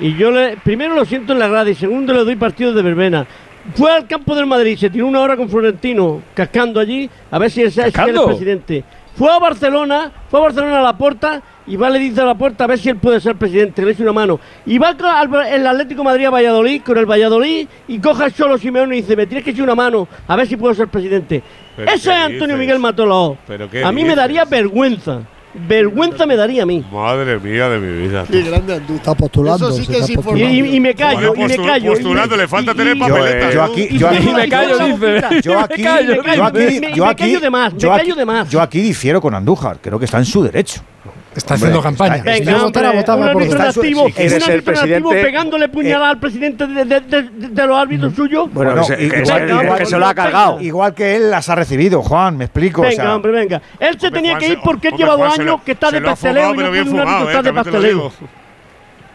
y 0.00 0.14
yo 0.16 0.30
le, 0.30 0.56
primero 0.56 0.94
lo 0.94 1.04
siento 1.04 1.32
en 1.34 1.38
la 1.38 1.48
grada 1.48 1.70
y 1.70 1.74
segundo 1.74 2.12
le 2.12 2.24
doy 2.24 2.36
partido 2.36 2.72
de 2.72 2.82
verbena. 2.82 3.26
Fue 3.76 3.92
al 3.94 4.08
campo 4.08 4.34
del 4.34 4.46
Madrid, 4.46 4.76
se 4.76 4.90
tiró 4.90 5.06
una 5.06 5.20
hora 5.20 5.36
con 5.36 5.48
Florentino 5.48 6.20
cascando 6.34 6.80
allí, 6.80 7.08
a 7.30 7.38
ver 7.38 7.48
si 7.48 7.62
él 7.62 7.70
sabe 7.70 7.90
si 7.92 7.96
él 8.00 8.08
es 8.08 8.12
¿Cascando? 8.12 8.26
presidente. 8.26 8.84
Fue 9.14 9.30
a 9.30 9.38
Barcelona, 9.38 10.10
fue 10.30 10.40
a 10.40 10.42
Barcelona 10.44 10.78
a 10.80 10.82
la 10.82 10.96
puerta 10.96 11.42
y 11.66 11.76
va 11.76 11.90
le 11.90 11.98
dice 11.98 12.20
a 12.20 12.24
la 12.24 12.34
puerta 12.34 12.64
a 12.64 12.66
ver 12.66 12.78
si 12.78 12.88
él 12.88 12.96
puede 12.96 13.20
ser 13.20 13.36
presidente, 13.36 13.84
le 13.84 13.92
echa 13.92 14.02
una 14.02 14.12
mano. 14.12 14.40
Y 14.66 14.78
va 14.78 14.88
al- 14.88 15.46
el 15.46 15.66
Atlético 15.66 16.02
Madrid 16.02 16.24
a 16.26 16.30
Valladolid, 16.30 16.82
con 16.82 16.96
el 16.98 17.06
Valladolid, 17.06 17.68
y 17.88 17.98
coge 17.98 18.24
al 18.24 18.32
Cholo 18.34 18.56
Simeone 18.58 18.96
y 18.96 19.02
dice, 19.02 19.14
me 19.14 19.26
tienes 19.26 19.44
que 19.44 19.50
echar 19.50 19.64
una 19.64 19.74
mano, 19.74 20.08
a 20.26 20.34
ver 20.36 20.46
si 20.46 20.56
puedo 20.56 20.74
ser 20.74 20.88
presidente. 20.88 21.42
¿Pero 21.76 21.88
Ese 21.90 22.10
es 22.10 22.16
Antonio 22.16 22.40
dices? 22.46 22.58
Miguel 22.58 22.78
Matolao. 22.78 23.36
¿Pero 23.46 23.70
qué 23.70 23.84
A 23.84 23.92
mí 23.92 24.02
me 24.04 24.16
daría 24.16 24.44
vergüenza. 24.44 25.20
Vergüenza 25.54 26.24
me 26.24 26.34
daría 26.36 26.62
a 26.62 26.66
mí. 26.66 26.82
Madre 26.90 27.38
mía 27.38 27.68
de 27.68 27.78
mi 27.78 28.06
vida. 28.08 28.24
Qué 28.30 28.42
grande 28.42 28.74
Andú. 28.76 28.94
Está 28.94 29.14
postulando. 29.14 29.68
Eso 29.68 29.76
sí 29.76 29.86
que 29.86 29.98
es 29.98 30.08
Y, 30.10 30.14
postulando. 30.16 30.48
y- 30.48 30.76
y 30.76 30.80
me 30.80 30.94
callo, 30.94 31.34
y 31.34 31.40
me 31.40 31.56
callo. 31.56 31.92
postulando, 31.92 32.36
le 32.36 32.48
falta 32.48 32.72
y- 32.72 32.74
tener 32.76 32.98
papeleta. 32.98 33.50
yo 33.52 33.60
¿eh? 33.60 33.64
aquí- 33.70 33.86
y- 33.90 33.98
yo 33.98 34.08
aquí- 34.08 34.32
me 34.32 34.48
callo, 34.48 34.78
dice. 34.78 35.20
Yo 35.42 35.58
aquí, 35.60 35.82
yo 35.82 35.90
aquí, 35.90 36.20
yo 36.32 36.44
aquí, 36.46 36.92
yo 36.96 37.06
aquí- 37.06 37.36
de 38.12 38.24
más. 38.24 38.48
yo 38.48 38.60
aquí 38.62 38.80
difiero 38.80 39.20
con 39.20 39.34
Andújar. 39.34 39.78
Creo 39.82 39.98
que 39.98 40.06
está 40.06 40.18
en 40.18 40.24
su 40.24 40.42
derecho. 40.42 40.80
Está 41.34 41.54
haciendo 41.54 41.78
Hombre, 41.78 41.90
campaña. 41.96 42.16
está- 42.16 42.38
yo 42.52 42.62
votara, 42.64 42.92
votaba 42.92 43.26
un 43.26 43.32
por 43.32 43.42
está 43.42 43.64
nativo, 43.66 44.06
si 44.14 44.22
un 44.22 44.40
ser 44.40 44.62
presidente- 44.62 45.22
pegándole 45.22 45.68
puñalada 45.70 46.10
al 46.10 46.18
presidente 46.20 46.66
de, 46.66 46.84
de- 46.84 47.00
de- 47.00 47.22
de- 47.48 47.66
los 47.66 47.78
árbitros 47.78 48.14
suyos. 48.14 48.52
Bueno, 48.52 48.72
Bueno, 48.72 48.86
que, 48.86 49.02
igual- 49.06 49.26
se- 49.26 49.46
igual- 49.64 49.78
que 49.78 49.86
se 49.86 49.98
lo 49.98 50.06
ha 50.06 50.14
cargado. 50.14 50.60
Igual 50.60 50.94
que 50.94 51.16
él 51.16 51.30
las 51.30 51.48
ha 51.48 51.54
recibido, 51.54 52.02
Juan, 52.02 52.36
me 52.36 52.44
explico. 52.44 52.82
o 52.82 52.84
Venga, 52.84 52.96
sea, 53.02 53.14
hombre, 53.16 53.32
venga. 53.32 53.62
Él 53.80 53.98
se 53.98 54.08
Hombre, 54.08 54.10
tenía 54.20 54.32
Juan, 54.32 54.40
que 54.40 54.48
ir 54.48 54.58
porque 54.62 54.88
él 54.88 54.92
hombre, 54.94 55.04
lleva 55.06 55.16
Juan, 55.16 55.28
dos 55.28 55.36
se 55.36 55.42
años 55.42 55.52
lo- 55.58 55.64
que 55.64 55.72
está 55.72 55.90
de 55.90 56.00
pasteleo 56.02 56.44
y 56.44 56.48
no 56.48 56.54
puede 56.54 56.68
un 56.82 56.98
árbitro 57.00 57.26
estar 57.28 57.40
eh, 57.40 57.42
de 57.42 57.52
pasteleo. 57.54 57.88
digo. 57.88 58.12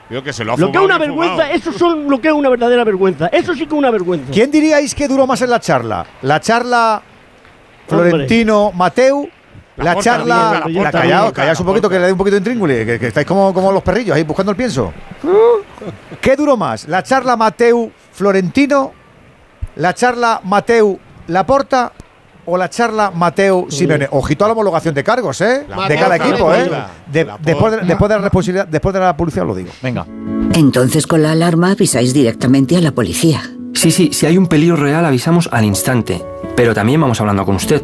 Digo 0.09 0.23
que 0.23 0.33
se 0.33 0.43
lo 0.45 0.53
ha 0.53 0.57
Lo 0.57 0.71
que 0.71 0.77
es 0.79 0.83
una 0.83 0.97
vergüenza, 0.97 1.33
fumado. 1.35 1.53
eso 1.53 1.71
son 1.73 2.09
lo 2.09 2.19
que 2.21 2.29
es 2.29 2.33
una 2.33 2.49
verdadera 2.49 2.83
vergüenza. 2.83 3.27
Eso 3.27 3.53
sí 3.53 3.59
que 3.59 3.65
es 3.65 3.71
una 3.73 3.91
vergüenza. 3.91 4.31
¿Quién 4.31 4.49
diríais 4.49 4.95
que 4.95 5.07
duró 5.07 5.27
más 5.27 5.41
en 5.43 5.49
la 5.51 5.59
charla? 5.59 6.05
¿La 6.23 6.39
charla. 6.39 7.01
Florentino 7.87 8.71
Mateu? 8.73 9.29
La, 9.77 9.95
charla. 9.97 10.63
la 10.65 10.81
La, 10.81 10.81
la 10.81 11.31
callaos, 11.31 11.59
un 11.59 11.65
poquito 11.67 11.83
Porta. 11.83 11.89
que 11.89 11.99
le 11.99 12.05
dé 12.07 12.11
un 12.11 12.17
poquito 12.17 12.33
de 12.35 12.39
intríngulis, 12.39 12.85
que, 12.85 12.99
que 12.99 13.07
estáis 13.07 13.27
como, 13.27 13.53
como 13.53 13.71
los 13.71 13.83
perrillos 13.83 14.15
ahí 14.15 14.23
buscando 14.23 14.51
el 14.51 14.57
pienso. 14.57 14.91
¿Qué 16.21 16.35
duró 16.35 16.57
más? 16.57 16.87
¿La 16.87 17.03
charla 17.03 17.35
Mateu 17.37 17.91
Florentino? 18.11 18.91
¿La 19.75 19.93
charla 19.93 20.41
Mateu 20.43 20.97
Laporta? 21.27 21.91
¿O 22.49 22.57
la 22.57 22.69
charla 22.69 23.11
Mateu 23.13 23.67
Simeone? 23.69 24.07
Ojito 24.11 24.45
a 24.45 24.47
la 24.47 24.53
homologación 24.53 24.95
de 24.95 25.03
cargos, 25.03 25.41
¿eh? 25.41 25.65
La 25.67 25.87
de 25.87 25.95
cada 25.97 26.15
equipo, 26.15 26.53
¿eh? 26.53 26.69
De- 27.11 27.27
después, 27.41 27.73
de, 27.73 27.79
después 27.85 28.07
de 28.09 28.15
la 28.15 28.21
responsabilidad, 28.21 28.67
después 28.67 28.93
de 28.93 28.99
la 29.01 29.17
publicidad 29.17 29.45
lo 29.45 29.53
digo. 29.53 29.69
Venga. 29.83 30.05
Entonces 30.53 31.05
con 31.05 31.21
la 31.21 31.33
alarma 31.33 31.71
avisáis 31.71 32.13
directamente 32.13 32.77
a 32.77 32.81
la 32.81 32.91
policía. 32.93 33.41
Sí, 33.73 33.91
sí, 33.91 34.11
si 34.13 34.25
hay 34.25 34.37
un 34.37 34.47
peligro 34.47 34.77
real 34.77 35.05
avisamos 35.05 35.49
al 35.51 35.65
instante, 35.65 36.23
pero 36.55 36.73
también 36.73 37.01
vamos 37.01 37.19
hablando 37.19 37.45
con 37.45 37.57
usted, 37.57 37.83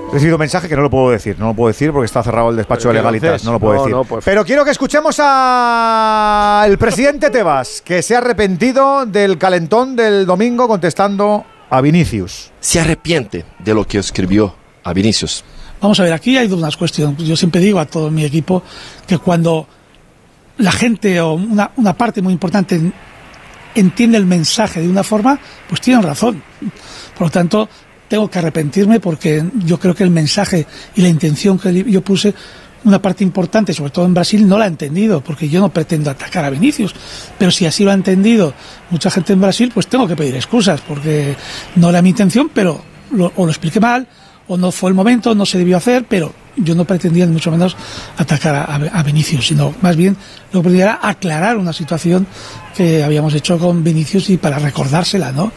He 0.11 0.15
recibido 0.15 0.35
un 0.35 0.39
mensaje 0.41 0.67
que 0.67 0.75
no 0.75 0.81
lo 0.81 0.89
puedo 0.89 1.09
decir, 1.09 1.37
no 1.39 1.47
lo 1.47 1.53
puedo 1.53 1.67
decir 1.69 1.91
porque 1.91 2.05
está 2.05 2.21
cerrado 2.21 2.49
el 2.49 2.57
despacho 2.57 2.89
de 2.89 2.93
¿qué 2.95 2.99
legalitas, 2.99 3.43
no 3.45 3.53
lo 3.53 3.59
puedo 3.59 3.73
No, 3.75 3.79
decir. 3.81 3.95
no, 3.95 4.03
pues- 4.03 4.25
Pero 4.25 4.43
quiero 4.45 4.65
que 4.65 4.71
escuchemos 4.71 5.17
al 5.21 6.77
presidente 6.77 7.29
Tebas, 7.29 7.81
que 7.83 8.01
se 8.01 8.15
ha 8.15 8.17
arrepentido 8.19 9.05
del 9.05 9.37
calentón 9.37 9.95
del 9.95 10.25
domingo 10.25 10.67
contestando 10.67 11.45
a 11.69 11.79
Vinicius. 11.81 12.51
se 12.59 12.79
arrepiente 12.81 13.45
de 13.59 13.73
lo 13.73 13.87
que 13.87 13.99
escribió 13.99 14.53
a 14.83 14.91
Vinicius. 14.93 15.43
Vamos 15.79 15.99
a 15.99 16.03
ver, 16.03 16.13
aquí 16.13 16.37
hay 16.37 16.51
unas 16.51 16.75
cuestiones. 16.77 17.17
Yo 17.19 17.35
siempre 17.35 17.61
digo 17.61 17.79
a 17.79 17.85
todo 17.85 18.11
mi 18.11 18.25
equipo 18.25 18.61
que 19.07 19.17
cuando 19.17 19.65
la 20.57 20.71
gente 20.71 21.19
o 21.21 21.33
una, 21.33 21.71
una 21.77 21.93
parte 21.93 22.21
muy 22.21 22.33
importante 22.33 22.75
en- 22.75 22.93
entiende 23.73 24.17
el 24.17 24.25
mensaje 24.25 24.81
de 24.81 24.89
una 24.89 25.03
forma, 25.03 25.39
pues 25.69 25.79
tienen 25.81 26.03
razón. 26.03 26.43
Por 27.17 27.27
lo 27.27 27.31
tanto, 27.31 27.69
tengo 28.11 28.29
que 28.29 28.39
arrepentirme 28.39 28.99
porque 28.99 29.41
yo 29.63 29.79
creo 29.79 29.95
que 29.95 30.03
el 30.03 30.09
mensaje 30.09 30.67
y 30.95 31.01
la 31.01 31.07
intención 31.07 31.57
que 31.57 31.71
yo 31.89 32.01
puse, 32.01 32.33
una 32.83 33.01
parte 33.01 33.23
importante, 33.23 33.73
sobre 33.73 33.91
todo 33.91 34.05
en 34.05 34.13
Brasil, 34.13 34.45
no 34.45 34.57
la 34.57 34.65
ha 34.65 34.67
entendido, 34.67 35.21
porque 35.23 35.47
yo 35.47 35.61
no 35.61 35.69
pretendo 35.71 36.09
atacar 36.11 36.43
a 36.43 36.49
Vinicius. 36.49 36.93
Pero 37.37 37.51
si 37.51 37.65
así 37.65 37.85
lo 37.85 37.91
ha 37.91 37.93
entendido 37.93 38.53
mucha 38.89 39.09
gente 39.09 39.31
en 39.31 39.39
Brasil, 39.39 39.71
pues 39.73 39.87
tengo 39.87 40.07
que 40.09 40.17
pedir 40.17 40.35
excusas, 40.35 40.81
porque 40.81 41.35
no 41.77 41.89
era 41.89 42.01
mi 42.01 42.09
intención, 42.09 42.51
pero 42.53 42.81
lo- 43.11 43.31
o 43.37 43.45
lo 43.45 43.51
expliqué 43.51 43.79
mal, 43.79 44.05
o 44.49 44.57
no 44.57 44.73
fue 44.73 44.89
el 44.89 44.95
momento, 44.95 45.33
no 45.33 45.45
se 45.45 45.57
debió 45.57 45.77
hacer, 45.77 46.03
pero 46.09 46.33
yo 46.57 46.75
no 46.75 46.83
pretendía 46.83 47.25
ni 47.25 47.31
mucho 47.31 47.49
menos 47.51 47.77
atacar 48.17 48.55
a, 48.55 48.63
a- 48.99 49.03
Vinicius, 49.03 49.47
sino 49.47 49.73
más 49.81 49.95
bien 49.95 50.17
lo 50.51 50.59
que 50.59 50.63
pretendía 50.63 50.83
era 50.85 50.99
aclarar 51.01 51.55
una 51.57 51.71
situación 51.71 52.27
que 52.75 53.03
habíamos 53.05 53.33
hecho 53.35 53.57
con 53.57 53.83
Vinicius 53.85 54.29
y 54.31 54.35
para 54.37 54.59
recordársela, 54.59 55.31
¿no? 55.31 55.51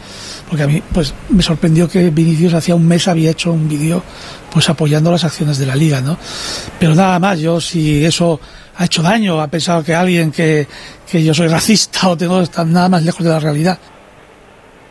Porque 0.47 0.63
a 0.63 0.67
mí 0.67 0.81
pues 0.93 1.13
me 1.29 1.41
sorprendió 1.41 1.89
que 1.89 2.09
Vinicius 2.09 2.53
hacía 2.53 2.75
un 2.75 2.87
mes 2.87 3.07
había 3.07 3.31
hecho 3.31 3.51
un 3.51 3.67
vídeo 3.67 4.03
pues 4.51 4.69
apoyando 4.69 5.11
las 5.11 5.23
acciones 5.23 5.57
de 5.57 5.65
la 5.65 5.75
liga, 5.75 6.01
¿no? 6.01 6.17
Pero 6.79 6.95
nada 6.95 7.19
más, 7.19 7.39
yo 7.39 7.59
si 7.59 8.05
eso 8.05 8.39
ha 8.77 8.85
hecho 8.85 9.01
daño, 9.01 9.41
ha 9.41 9.47
pensado 9.47 9.83
que 9.83 9.95
alguien 9.95 10.31
que, 10.31 10.67
que 11.09 11.23
yo 11.23 11.33
soy 11.33 11.47
racista 11.47 12.09
o 12.09 12.17
tengo 12.17 12.41
está 12.41 12.63
nada 12.63 12.89
más 12.89 13.03
lejos 13.03 13.23
de 13.23 13.29
la 13.29 13.39
realidad. 13.39 13.79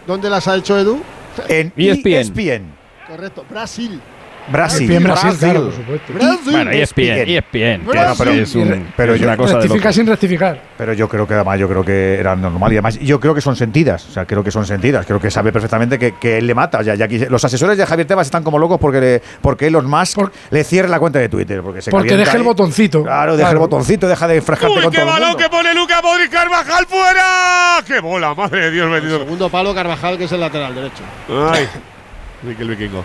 ¿Dónde 0.06 0.28
las 0.28 0.46
ha 0.48 0.56
hecho 0.56 0.78
Edu? 0.78 1.02
En 1.48 1.72
ESPN. 1.76 2.12
ESPN. 2.12 2.74
Correcto, 3.08 3.44
Brasil. 3.48 4.00
Brasil. 4.48 4.90
ESPN 4.90 5.04
Brasil, 5.04 5.30
claro, 5.38 5.64
por 5.64 5.72
supuesto. 5.74 6.12
Bueno, 6.50 6.70
ESPN, 6.70 7.28
ESPN. 7.28 7.84
Bueno, 7.84 8.12
pero- 8.18 8.30
es 8.32 8.54
un- 8.54 8.88
pero 8.96 9.14
es 9.14 9.20
yo- 9.20 9.26
una 9.26 9.36
cosa 9.36 9.52
de 9.54 9.58
Rectifica 9.60 9.84
locos. 9.84 9.94
sin 9.96 10.06
rectificar. 10.06 10.60
Pero 10.76 10.92
yo 10.92 11.08
creo 11.08 11.26
que 11.26 11.34
además 11.34 11.58
yo 11.58 11.68
creo 11.68 11.84
que 11.84 12.14
era 12.18 12.36
normal 12.36 12.72
y 12.72 12.76
además 12.76 12.98
yo 13.00 13.18
creo 13.20 13.34
que 13.34 13.40
son 13.40 13.56
sentidas, 13.56 14.06
o 14.08 14.12
sea, 14.12 14.26
creo 14.26 14.44
que 14.44 14.50
son 14.50 14.66
sentidas, 14.66 15.06
creo 15.06 15.18
que 15.20 15.30
sabe 15.30 15.52
perfectamente 15.52 15.98
que, 15.98 16.12
que 16.18 16.38
él 16.38 16.46
le 16.46 16.54
mata. 16.54 16.82
Ya, 16.82 16.94
ya 16.94 17.06
los 17.30 17.44
asesores 17.44 17.78
de 17.78 17.86
Javier 17.86 18.06
Tebas 18.06 18.26
están 18.26 18.42
como 18.42 18.58
locos 18.58 18.78
porque 18.78 19.00
le, 19.00 19.22
porque 19.40 19.66
Elon 19.68 19.86
Musk 19.88 20.18
le 20.50 20.64
cierre 20.64 20.88
la 20.88 20.98
cuenta 20.98 21.18
de 21.18 21.28
Twitter, 21.28 21.62
porque 21.62 21.80
se 21.80 21.90
Porque 21.90 22.16
deja 22.16 22.36
el 22.36 22.42
botoncito. 22.42 23.02
Claro, 23.02 23.36
deja 23.36 23.50
el 23.50 23.58
botoncito, 23.58 24.08
deja 24.08 24.28
de 24.28 24.36
enfrascarte 24.36 24.76
¡Uy, 24.76 24.82
con 24.82 24.90
qué 24.92 24.98
todo 24.98 25.06
el 25.06 25.12
balón 25.14 25.28
mundo. 25.30 25.42
que 25.44 25.48
pone 25.50 25.74
Luca 25.74 26.02
Modric 26.02 26.30
Carvajal 26.30 26.86
fuera! 26.86 27.82
¡Qué 27.86 28.00
bola, 28.00 28.34
madre 28.34 28.62
de 28.66 28.70
Dios 28.70 28.90
bendito! 28.90 29.18
Segundo 29.20 29.48
palo 29.48 29.74
Carvajal, 29.74 30.18
que 30.18 30.24
es 30.24 30.32
el 30.32 30.40
lateral 30.40 30.74
derecho. 30.74 31.02
Ay, 31.28 31.66
Mikel 32.42 32.68
Vikingo. 32.68 33.02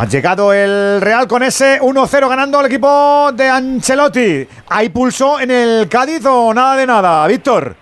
Ha 0.00 0.06
llegado 0.06 0.54
el 0.54 0.98
Real 1.02 1.28
con 1.28 1.42
ese 1.42 1.78
1-0 1.78 2.26
ganando 2.26 2.58
al 2.58 2.64
equipo 2.64 3.30
de 3.34 3.50
Ancelotti. 3.50 4.48
¿Hay 4.70 4.88
pulso 4.88 5.38
en 5.38 5.50
el 5.50 5.90
Cádiz 5.90 6.24
o 6.24 6.54
nada 6.54 6.74
de 6.74 6.86
nada, 6.86 7.26
Víctor? 7.26 7.76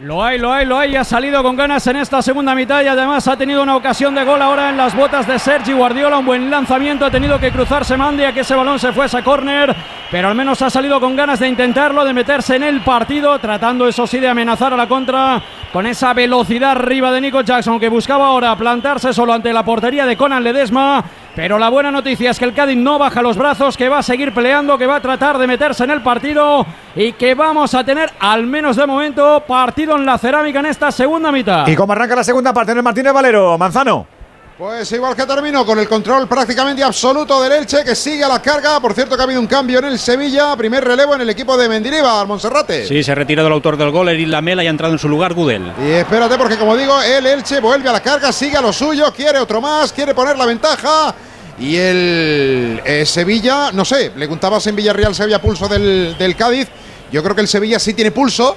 Lo 0.00 0.24
hay, 0.24 0.40
lo 0.40 0.52
hay, 0.52 0.66
lo 0.66 0.76
hay. 0.76 0.96
Ha 0.96 1.04
salido 1.04 1.44
con 1.44 1.54
ganas 1.54 1.86
en 1.86 1.96
esta 1.96 2.20
segunda 2.20 2.52
mitad 2.52 2.82
y 2.82 2.88
además 2.88 3.28
ha 3.28 3.36
tenido 3.36 3.62
una 3.62 3.76
ocasión 3.76 4.12
de 4.16 4.24
gol 4.24 4.42
ahora 4.42 4.70
en 4.70 4.76
las 4.76 4.96
botas 4.96 5.24
de 5.28 5.38
Sergi 5.38 5.72
Guardiola. 5.72 6.18
Un 6.18 6.26
buen 6.26 6.50
lanzamiento. 6.50 7.06
Ha 7.06 7.12
tenido 7.12 7.38
que 7.38 7.52
cruzarse 7.52 7.96
Mandia, 7.96 8.32
que 8.32 8.40
ese 8.40 8.56
balón 8.56 8.80
se 8.80 8.92
fuese 8.92 9.16
a 9.16 9.22
córner. 9.22 9.72
Pero 10.10 10.26
al 10.26 10.34
menos 10.34 10.60
ha 10.62 10.68
salido 10.68 11.00
con 11.00 11.14
ganas 11.14 11.38
de 11.38 11.46
intentarlo, 11.46 12.04
de 12.04 12.12
meterse 12.12 12.56
en 12.56 12.64
el 12.64 12.80
partido, 12.80 13.38
tratando 13.38 13.86
eso 13.86 14.04
sí 14.06 14.18
de 14.18 14.28
amenazar 14.28 14.74
a 14.74 14.76
la 14.76 14.88
contra 14.88 15.40
con 15.72 15.86
esa 15.86 16.12
velocidad 16.12 16.72
arriba 16.72 17.12
de 17.12 17.20
Nico 17.20 17.42
Jackson, 17.42 17.78
que 17.78 17.88
buscaba 17.88 18.26
ahora 18.26 18.56
plantarse 18.56 19.12
solo 19.12 19.32
ante 19.32 19.52
la 19.52 19.64
portería 19.64 20.06
de 20.06 20.16
Conan 20.16 20.42
Ledesma. 20.42 21.04
Pero 21.36 21.58
la 21.58 21.68
buena 21.68 21.90
noticia 21.90 22.30
es 22.30 22.38
que 22.38 22.46
el 22.46 22.54
Cádiz 22.54 22.78
no 22.78 22.98
baja 22.98 23.20
los 23.20 23.36
brazos, 23.36 23.76
que 23.76 23.90
va 23.90 23.98
a 23.98 24.02
seguir 24.02 24.32
peleando, 24.32 24.78
que 24.78 24.86
va 24.86 24.96
a 24.96 25.02
tratar 25.02 25.36
de 25.36 25.46
meterse 25.46 25.84
en 25.84 25.90
el 25.90 26.00
partido 26.00 26.64
y 26.94 27.12
que 27.12 27.34
vamos 27.34 27.74
a 27.74 27.84
tener, 27.84 28.10
al 28.18 28.46
menos 28.46 28.74
de 28.76 28.86
momento, 28.86 29.44
partido 29.46 29.96
en 29.96 30.06
la 30.06 30.16
cerámica 30.16 30.60
en 30.60 30.66
esta 30.66 30.90
segunda 30.90 31.30
mitad. 31.30 31.66
¿Y 31.66 31.76
cómo 31.76 31.92
arranca 31.92 32.16
la 32.16 32.24
segunda 32.24 32.54
parte 32.54 32.72
en 32.72 32.78
el 32.78 32.82
Martínez 32.82 33.12
Valero? 33.12 33.58
Manzano. 33.58 34.15
Pues 34.58 34.90
igual 34.92 35.14
que 35.14 35.26
terminó 35.26 35.66
con 35.66 35.78
el 35.78 35.86
control 35.86 36.26
prácticamente 36.26 36.82
absoluto 36.82 37.42
del 37.42 37.52
Elche 37.52 37.84
que 37.84 37.94
sigue 37.94 38.24
a 38.24 38.28
la 38.28 38.40
carga. 38.40 38.80
Por 38.80 38.94
cierto 38.94 39.14
que 39.14 39.20
ha 39.20 39.24
habido 39.24 39.38
un 39.38 39.46
cambio 39.46 39.80
en 39.80 39.84
el 39.84 39.98
Sevilla. 39.98 40.56
Primer 40.56 40.82
relevo 40.82 41.14
en 41.14 41.20
el 41.20 41.28
equipo 41.28 41.58
de 41.58 41.68
Mendilibar, 41.68 42.26
Monserrate. 42.26 42.86
Sí, 42.86 43.02
se 43.02 43.12
ha 43.12 43.14
retirado 43.14 43.48
el 43.48 43.52
autor 43.52 43.76
del 43.76 43.90
gol, 43.90 44.08
Erin 44.08 44.30
Lamela, 44.30 44.64
y 44.64 44.66
ha 44.66 44.70
entrado 44.70 44.94
en 44.94 44.98
su 44.98 45.10
lugar 45.10 45.34
Gudel. 45.34 45.74
Y 45.84 45.90
espérate 45.90 46.38
porque 46.38 46.56
como 46.56 46.74
digo, 46.74 47.02
el 47.02 47.26
Elche 47.26 47.60
vuelve 47.60 47.90
a 47.90 47.92
la 47.92 48.00
carga, 48.00 48.32
sigue 48.32 48.56
a 48.56 48.62
lo 48.62 48.72
suyo, 48.72 49.12
quiere 49.14 49.38
otro 49.40 49.60
más, 49.60 49.92
quiere 49.92 50.14
poner 50.14 50.38
la 50.38 50.46
ventaja. 50.46 51.14
Y 51.58 51.76
el 51.76 52.80
eh, 52.82 53.04
Sevilla, 53.04 53.72
no 53.72 53.84
sé, 53.84 54.12
le 54.16 54.26
contabas 54.26 54.66
en 54.68 54.76
Villarreal 54.76 55.14
si 55.14 55.22
había 55.22 55.38
pulso 55.38 55.68
del, 55.68 56.16
del 56.18 56.34
Cádiz. 56.34 56.68
Yo 57.12 57.22
creo 57.22 57.34
que 57.34 57.42
el 57.42 57.48
Sevilla 57.48 57.78
sí 57.78 57.92
tiene 57.92 58.10
pulso. 58.10 58.56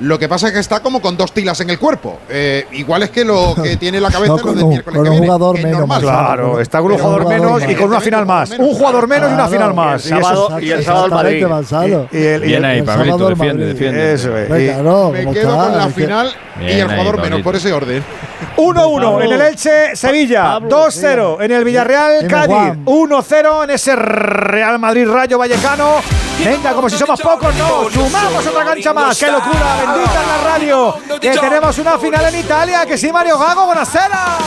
Lo 0.00 0.18
que 0.18 0.28
pasa 0.28 0.46
es 0.48 0.52
que 0.52 0.60
está 0.60 0.80
como 0.80 1.00
con 1.00 1.16
dos 1.16 1.32
tilas 1.32 1.60
en 1.60 1.70
el 1.70 1.78
cuerpo. 1.78 2.18
Eh, 2.28 2.66
igual 2.72 3.02
es 3.02 3.10
que 3.10 3.24
lo 3.24 3.54
que 3.60 3.76
tiene 3.78 3.96
en 3.98 4.04
la 4.04 4.10
cabeza 4.10 4.32
No, 4.32 4.36
lo 4.38 4.42
con 4.42 4.54
del 4.54 4.64
un- 4.64 4.70
miércoles 4.70 4.96
con 4.96 5.04
que 5.04 5.10
un 5.10 5.18
jugador 5.18 5.54
menos, 5.56 5.78
normal. 5.80 6.00
Claro, 6.00 6.60
está 6.60 6.80
con 6.80 6.92
un 6.92 6.98
jugador 6.98 7.28
menos 7.28 7.62
y 7.68 7.74
con 7.74 7.88
una 7.88 8.00
final 8.00 8.26
más. 8.26 8.50
Un 8.50 8.74
jugador 8.74 9.08
menos 9.08 9.30
y 9.30 9.34
una 9.34 9.48
final 9.48 9.74
más. 9.74 10.06
Y 10.06 10.12
el 10.12 10.22
sábado- 10.22 10.60
y 10.60 10.70
el 10.70 10.84
sábado 10.84 11.06
el 11.06 11.10
Madrid. 11.10 11.46
Y, 12.12 12.16
y 12.16 12.22
el, 12.26 12.44
y 12.44 12.46
Bien 12.46 12.58
el- 12.58 12.64
ahí, 12.64 12.78
el 12.78 12.84
Pablito, 12.84 13.28
defiende, 13.28 13.54
Madrid. 13.64 13.66
defiende. 13.74 14.12
Eso 14.12 14.36
es. 14.38 14.48
Venga, 14.48 14.82
no, 14.82 15.10
Me 15.10 15.20
¿cómo 15.24 15.32
quedo 15.34 15.50
está? 15.50 15.62
con 15.68 15.78
la 15.78 15.88
final 15.88 16.32
y 16.60 16.64
el 16.64 16.70
ahí, 16.70 16.82
jugador 16.82 17.04
menos 17.16 17.20
Pablito. 17.28 17.42
por 17.44 17.56
ese 17.56 17.72
orden. 17.72 18.04
1-1 18.56 19.24
en 19.24 19.32
el 19.32 19.40
Elche, 19.40 19.96
Sevilla. 19.96 20.58
2-0 20.60 21.38
en 21.40 21.52
el 21.52 21.64
Villarreal, 21.64 22.26
Cádiz. 22.28 22.54
Juan. 22.54 22.84
1-0 22.84 23.64
en 23.64 23.70
ese 23.70 23.96
Real 23.96 24.78
Madrid 24.78 25.08
Rayo 25.08 25.38
Vallecano. 25.38 25.96
Venga, 26.44 26.72
como 26.72 26.88
si 26.88 26.96
somos 26.96 27.20
pocos, 27.20 27.54
no. 27.56 27.90
Sumamos 27.90 28.46
otra 28.46 28.64
cancha 28.64 28.92
más. 28.92 29.18
¡Qué 29.18 29.30
locura! 29.30 29.76
Bendita 29.80 30.22
en 30.22 30.28
la 30.28 30.50
radio. 30.52 30.94
Que 31.20 31.30
tenemos 31.30 31.78
una 31.78 31.98
final 31.98 32.26
en 32.32 32.40
Italia. 32.40 32.86
Que 32.86 32.96
sí, 32.96 33.12
Mario 33.12 33.38
Gago, 33.38 33.66
buonasera. 33.66 34.38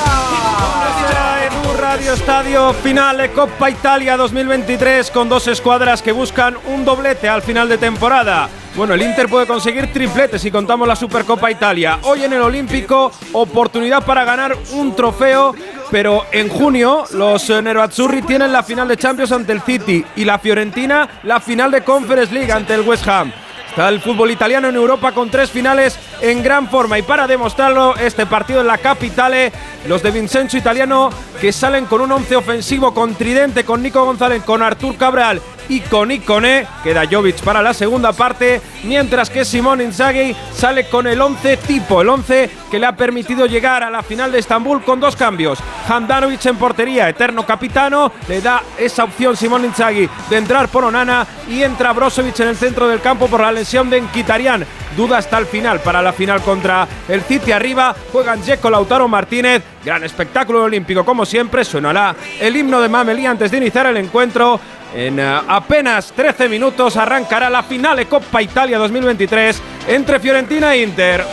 en 1.46 1.70
un 1.70 1.78
Radio 1.78 2.14
Estadio 2.14 2.74
Finale 2.74 3.32
Coppa 3.32 3.70
Italia 3.70 4.16
2023 4.16 5.12
con 5.12 5.28
dos 5.28 5.48
escuadras 5.48 6.02
que 6.02 6.12
buscan 6.12 6.56
un 6.68 6.86
doblete 6.86 7.28
al 7.28 7.42
final 7.42 7.68
de 7.68 7.78
temporada. 7.78 8.48
Bueno, 8.76 8.94
el 8.94 9.02
Inter 9.02 9.28
puede 9.28 9.46
conseguir 9.46 9.92
triplete 9.92 10.40
si 10.40 10.50
contamos 10.50 10.88
la 10.88 10.96
Supercopa 10.96 11.52
Italia. 11.52 12.00
Hoy 12.04 12.24
en 12.24 12.32
el 12.34 12.42
Olímpico, 12.42 13.12
oportunidad 13.34 14.06
para 14.06 14.24
ganar 14.24 14.56
un 14.72 14.96
trofeo, 14.96 15.54
pero 15.92 16.26
en 16.32 16.50
junio 16.50 17.06
los 17.14 17.50
eh, 17.50 17.62
Nerazzurri 17.62 18.22
tienen 18.22 18.52
la 18.52 18.64
final 18.64 18.88
de 18.88 18.98
Champions 18.98 19.32
ante 19.32 19.52
el 19.52 19.62
City 19.62 20.04
y 20.16 20.26
la 20.26 20.40
Fiorentina 20.40 21.20
la 21.24 21.40
final 21.40 21.70
de 21.70 21.84
Conference 21.84 22.34
League 22.34 22.52
ante 22.52 22.74
el 22.74 22.82
West 22.82 23.08
Ham. 23.08 23.32
Está 23.70 23.88
el 23.88 24.02
fútbol 24.02 24.32
italiano 24.32 24.68
en 24.68 24.76
Europa 24.76 25.14
con 25.14 25.30
tres 25.30 25.50
finales 25.50 25.98
en 26.20 26.44
gran 26.44 26.70
forma 26.70 27.00
y 27.00 27.04
para 27.04 27.26
demostrarlo 27.26 27.96
este 27.96 28.26
partido 28.26 28.62
en 28.62 28.68
la 28.68 28.78
capitale, 28.78 29.52
los 29.88 30.04
de 30.04 30.12
Vincenzo 30.12 30.58
Italiano 30.58 31.10
que 31.40 31.54
salen 31.54 31.86
con 31.86 32.02
un 32.02 32.12
once 32.12 32.36
ofensivo 32.36 32.94
con 32.94 33.16
Tridente, 33.16 33.64
con 33.64 33.82
Nico 33.82 34.04
González, 34.04 34.44
con 34.44 34.62
Artur 34.62 34.98
Cabral 34.98 35.42
y 35.72 35.80
con 35.80 36.12
Icone, 36.12 36.68
queda 36.84 37.08
Jovic 37.10 37.42
para 37.44 37.62
la 37.62 37.74
segunda 37.74 38.12
parte, 38.12 38.60
mientras 38.84 39.30
que 39.30 39.46
Simón 39.46 39.80
Inzaghi 39.80 40.36
sale 40.54 40.90
con 40.90 41.08
el 41.08 41.22
11 41.22 41.56
tipo, 41.56 42.02
el 42.02 42.10
11 42.10 42.50
que 42.70 42.78
le 42.78 42.86
ha 42.86 42.98
permitido 42.98 43.46
llegar 43.46 43.82
a 43.82 43.90
la 43.90 44.04
final 44.04 44.34
de 44.34 44.40
Estambul 44.40 44.84
con 44.84 45.00
dos 45.00 45.16
cambios. 45.16 45.60
Handanovic 45.88 46.46
en 46.46 46.58
portería, 46.58 47.08
eterno 47.08 47.46
capitano, 47.46 48.12
le 48.28 48.42
da 48.42 48.62
esa 48.78 49.06
opción 49.06 49.38
Simón 49.38 49.64
Inzaghi 49.64 50.10
de 50.30 50.38
entrar 50.38 50.68
por 50.68 50.84
Onana 50.84 51.26
y 51.48 51.64
entra 51.64 51.94
Brozovic 51.94 52.42
en 52.42 52.50
el 52.50 52.58
centro 52.58 52.90
del 52.90 53.00
campo 53.00 53.28
por 53.28 53.40
la 53.40 53.54
lesión 53.54 53.90
de 53.90 54.02
Nkitarian. 54.02 54.66
Duda 54.98 55.20
hasta 55.20 55.38
el 55.38 55.46
final 55.46 55.80
para 55.80 56.02
la 56.02 56.12
final 56.12 56.42
contra 56.42 56.86
el 57.08 57.22
City 57.22 57.54
arriba. 57.54 57.96
Juegan 58.12 58.44
Jeco 58.44 58.70
Lautaro 58.70 59.08
Martínez. 59.08 59.64
Gran 59.86 60.04
espectáculo 60.04 60.64
olímpico 60.64 61.06
como 61.06 61.26
siempre. 61.26 61.64
Sonará 61.64 62.14
el 62.42 62.58
himno 62.58 62.82
de 62.82 62.90
Mameli 62.90 63.26
antes 63.26 63.52
de 63.52 63.58
iniciar 63.58 63.86
el 63.86 63.96
encuentro. 63.96 64.60
En 64.94 65.20
eh, 65.20 65.40
apenas 65.48 66.12
13 66.12 66.50
minutos 66.50 66.98
arrancará 66.98 67.50
la 67.50 67.64
final 67.64 67.98
de 67.98 68.08
Coppa 68.08 68.42
Italia 68.42 68.78
2023 68.78 69.62
entre 69.88 70.20
Fiorentina 70.20 70.74
e 70.74 70.84
Inter. 70.84 71.24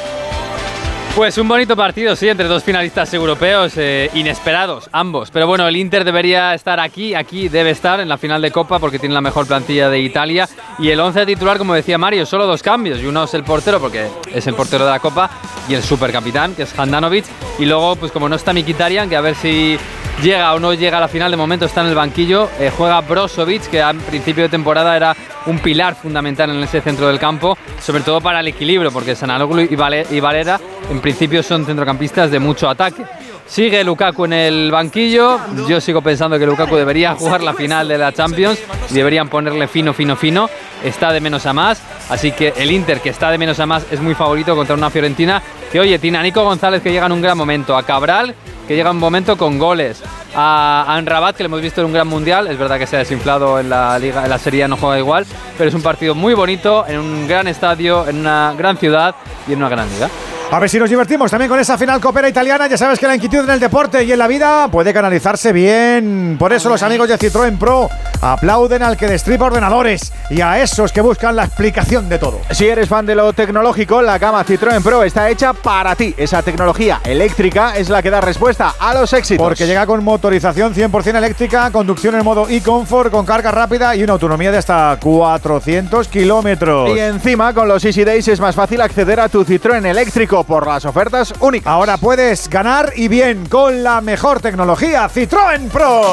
Pues 1.19 1.37
un 1.37 1.49
bonito 1.49 1.75
partido, 1.75 2.15
sí, 2.15 2.29
entre 2.29 2.47
dos 2.47 2.63
finalistas 2.63 3.13
europeos 3.13 3.73
eh, 3.77 4.09
inesperados, 4.15 4.89
ambos. 4.93 5.33
Pero 5.33 5.49
bueno, 5.49 5.67
el 5.67 5.75
Inter 5.75 6.05
debería 6.05 6.55
estar 6.55 6.79
aquí, 6.79 7.17
aquí 7.17 7.49
debe 7.49 7.71
estar 7.71 7.99
en 7.99 8.09
la 8.09 8.19
final 8.19 8.41
de 8.41 8.53
Copa 8.53 8.79
porque 8.79 9.01
tiene 9.01 9.17
la 9.17 9.21
mejor 9.21 9.45
plantilla 9.49 9.91
de 9.91 9.99
Italia. 9.99 10.49
Y 10.79 10.91
el 10.91 11.01
11 11.01 11.27
titular, 11.27 11.59
como 11.59 11.75
decía 11.75 11.99
Mario, 11.99 12.25
solo 12.25 12.47
dos 12.47 12.63
cambios. 12.63 13.01
Y 13.01 13.07
uno 13.07 13.25
es 13.25 13.35
el 13.35 13.43
portero, 13.43 13.81
porque 13.81 14.07
es 14.33 14.47
el 14.47 14.55
portero 14.55 14.85
de 14.85 14.93
la 14.93 15.01
Copa, 15.01 15.29
y 15.69 15.75
el 15.75 15.83
supercapitán, 15.83 16.55
que 16.55 16.63
es 16.63 16.79
Handanovic. 16.79 17.25
Y 17.59 17.65
luego, 17.65 17.97
pues 17.97 18.13
como 18.13 18.29
no 18.29 18.37
está 18.37 18.53
Mikitarian, 18.53 19.09
que 19.09 19.17
a 19.17 19.21
ver 19.21 19.35
si 19.35 19.77
llega 20.23 20.53
o 20.55 20.59
no 20.61 20.75
llega 20.75 20.99
a 20.99 21.01
la 21.01 21.09
final, 21.09 21.31
de 21.31 21.37
momento 21.37 21.65
está 21.67 21.81
en 21.83 21.89
el 21.89 21.95
banquillo. 21.95 22.49
eh, 22.59 22.71
juega 22.77 23.01
Brozovic, 23.01 23.69
que 23.71 23.81
a 23.83 23.93
principio 23.93 24.45
de 24.45 24.49
temporada 24.49 24.97
era 24.97 25.17
un 25.47 25.59
pilar 25.59 25.95
fundamental 25.95 26.51
en 26.51 26.63
ese 26.63 26.81
centro 26.81 27.07
del 27.09 27.19
campo, 27.19 27.57
sobre 27.81 28.03
todo 28.03 28.21
para 28.21 28.41
el 28.41 28.49
equilibrio, 28.49 28.91
porque 28.91 29.15
Sanaloglu 29.15 29.63
y, 29.63 29.77
Vale- 29.77 30.07
y 30.11 30.21
Valera 30.21 30.61
en 30.91 31.01
principio 31.01 31.43
son 31.43 31.65
centrocampistas 31.65 32.31
de 32.31 32.39
mucho 32.39 32.69
ataque. 32.69 33.05
Sigue 33.47 33.83
Lukaku 33.83 34.27
en 34.27 34.35
el 34.35 34.71
banquillo. 34.71 35.41
Yo 35.67 35.81
sigo 35.81 36.03
pensando 36.03 36.39
que 36.39 36.45
Lukaku 36.45 36.77
debería 36.77 37.15
jugar 37.15 37.43
la 37.43 37.55
final 37.55 37.89
de 37.89 37.97
la 37.97 38.13
Champions. 38.13 38.59
Deberían 38.91 39.29
ponerle 39.31 39.67
fino, 39.69 39.95
fino, 39.95 40.17
fino. 40.17 40.51
Está 40.85 41.13
de 41.15 41.21
menos 41.23 41.47
a 41.47 41.55
más. 41.55 41.81
Así 42.11 42.33
que 42.33 42.53
el 42.59 42.71
Inter, 42.71 43.01
que 43.01 43.09
está 43.09 43.31
de 43.31 43.39
menos 43.39 43.59
a 43.59 43.65
más, 43.65 43.87
es 43.91 44.01
muy 44.03 44.15
favorito 44.15 44.55
contra 44.55 44.75
una 44.77 44.91
Fiorentina 44.91 45.43
que, 45.73 45.81
oye, 45.81 45.99
tiene 45.99 46.19
a 46.19 46.23
Nico 46.23 46.45
González 46.45 46.83
que 46.83 46.93
llega 46.93 47.07
en 47.07 47.13
un 47.13 47.23
gran 47.23 47.39
momento. 47.39 47.75
A 47.75 47.85
Cabral, 47.85 48.35
que 48.69 48.77
llega 48.77 48.91
un 48.91 48.99
momento 48.99 49.37
con 49.39 49.59
goles. 49.59 50.03
A 50.37 50.85
Anrabat, 50.87 51.35
que 51.35 51.43
lo 51.43 51.47
hemos 51.47 51.63
visto 51.63 51.81
en 51.81 51.87
un 51.87 51.93
gran 51.95 52.07
mundial. 52.07 52.47
Es 52.49 52.59
verdad 52.59 52.79
que 52.79 52.87
se 52.87 52.97
ha 52.97 52.99
desinflado 52.99 53.59
en 53.59 53.71
la 53.71 53.99
liga, 53.99 54.23
en 54.23 54.31
la 54.31 54.39
Serie 54.39 54.69
no 54.69 54.77
juega 54.77 54.99
igual. 54.99 55.27
Pero 55.57 55.69
es 55.69 55.75
un 55.75 55.83
partido 55.83 56.15
muy 56.15 56.35
bonito, 56.35 56.87
en 56.87 56.99
un 56.99 57.27
gran 57.27 57.49
estadio, 57.49 58.07
en 58.07 58.19
una 58.19 58.55
gran 58.57 58.77
ciudad 58.77 59.17
y 59.49 59.55
en 59.55 59.59
una 59.59 59.71
gran 59.71 59.89
liga. 59.89 60.11
A 60.51 60.59
ver 60.59 60.71
si 60.71 60.79
nos 60.79 60.89
divertimos 60.89 61.31
también 61.31 61.51
con 61.51 61.59
esa 61.61 61.77
final 61.77 62.01
copera 62.01 62.29
italiana. 62.29 62.67
Ya 62.67 62.77
sabes 62.77 62.99
que 62.99 63.07
la 63.07 63.15
inquietud 63.15 63.45
en 63.45 63.51
el 63.51 63.61
deporte 63.61 64.05
y 64.05 64.13
en 64.13 64.19
la 64.19 64.27
vida 64.27 64.69
puede 64.69 64.93
canalizarse 64.93 65.53
bien. 65.53 66.37
Por 66.39 66.53
eso 66.53 66.69
los 66.69 66.83
amigos 66.83 67.09
de 67.09 67.19
Citroën 67.19 67.59
Pro 67.59 67.89
aplauden 68.21 68.83
al 68.83 68.97
que 68.97 69.07
destripa 69.07 69.47
ordenadores 69.47 70.13
y 70.31 70.41
a 70.41 70.63
esos 70.63 70.93
que 70.93 71.01
buscan 71.01 71.37
la 71.37 71.45
explicación 71.45 72.09
de 72.09 72.19
todo. 72.19 72.41
Si 72.51 72.67
eres 72.67 72.89
fan 72.89 73.07
de 73.07 73.15
lo 73.15 73.33
tecnológico, 73.33 74.03
la 74.03 74.19
gama 74.19 74.45
Citroën 74.45 74.83
Pro 74.83 75.03
está 75.03 75.29
hecha 75.31 75.53
para 75.53 75.95
ti. 75.95 76.15
Esa 76.17 76.43
tecnología 76.43 77.01
eléctrica 77.05 77.77
es 77.77 77.89
la 77.89 78.03
que 78.03 78.11
da 78.11 78.21
respuesta 78.21 78.75
a 78.79 78.95
los 78.95 79.13
éxitos. 79.13 79.45
Porque 79.45 79.67
llega 79.67 79.87
con 79.87 80.03
motorización 80.05 80.75
100% 80.75 81.17
eléctrica, 81.17 81.71
conducción 81.71 82.15
en 82.15 82.25
modo 82.25 82.49
e-comfort 82.49 83.11
con 83.11 83.25
carga 83.25 83.51
rápida 83.51 83.95
y 83.97 84.03
una 84.03 84.15
autonomía 84.15 84.51
de 84.51 84.59
hasta 84.59 84.99
400 85.01 86.09
kilómetros. 86.09 86.91
Y 86.91 86.99
encima, 86.99 87.55
con 87.55 87.69
los 87.69 87.85
Easy 87.85 88.05
Days 88.05 88.29
es 88.29 88.41
más 88.41 88.55
fácil 88.55 88.81
acceder 88.81 89.21
a 89.21 89.29
tu 89.29 89.45
Citroën 89.45 89.85
eléctrico 89.85 90.45
por 90.45 90.67
las 90.67 90.85
ofertas 90.85 91.33
únicas. 91.41 91.71
Ahora 91.71 91.97
puedes 91.97 92.49
ganar 92.49 92.93
y 92.97 93.09
bien 93.09 93.47
con 93.47 93.83
la 93.83 94.01
mejor 94.01 94.41
tecnología 94.41 95.09
Citroën 95.09 95.69
Pro. 95.69 96.13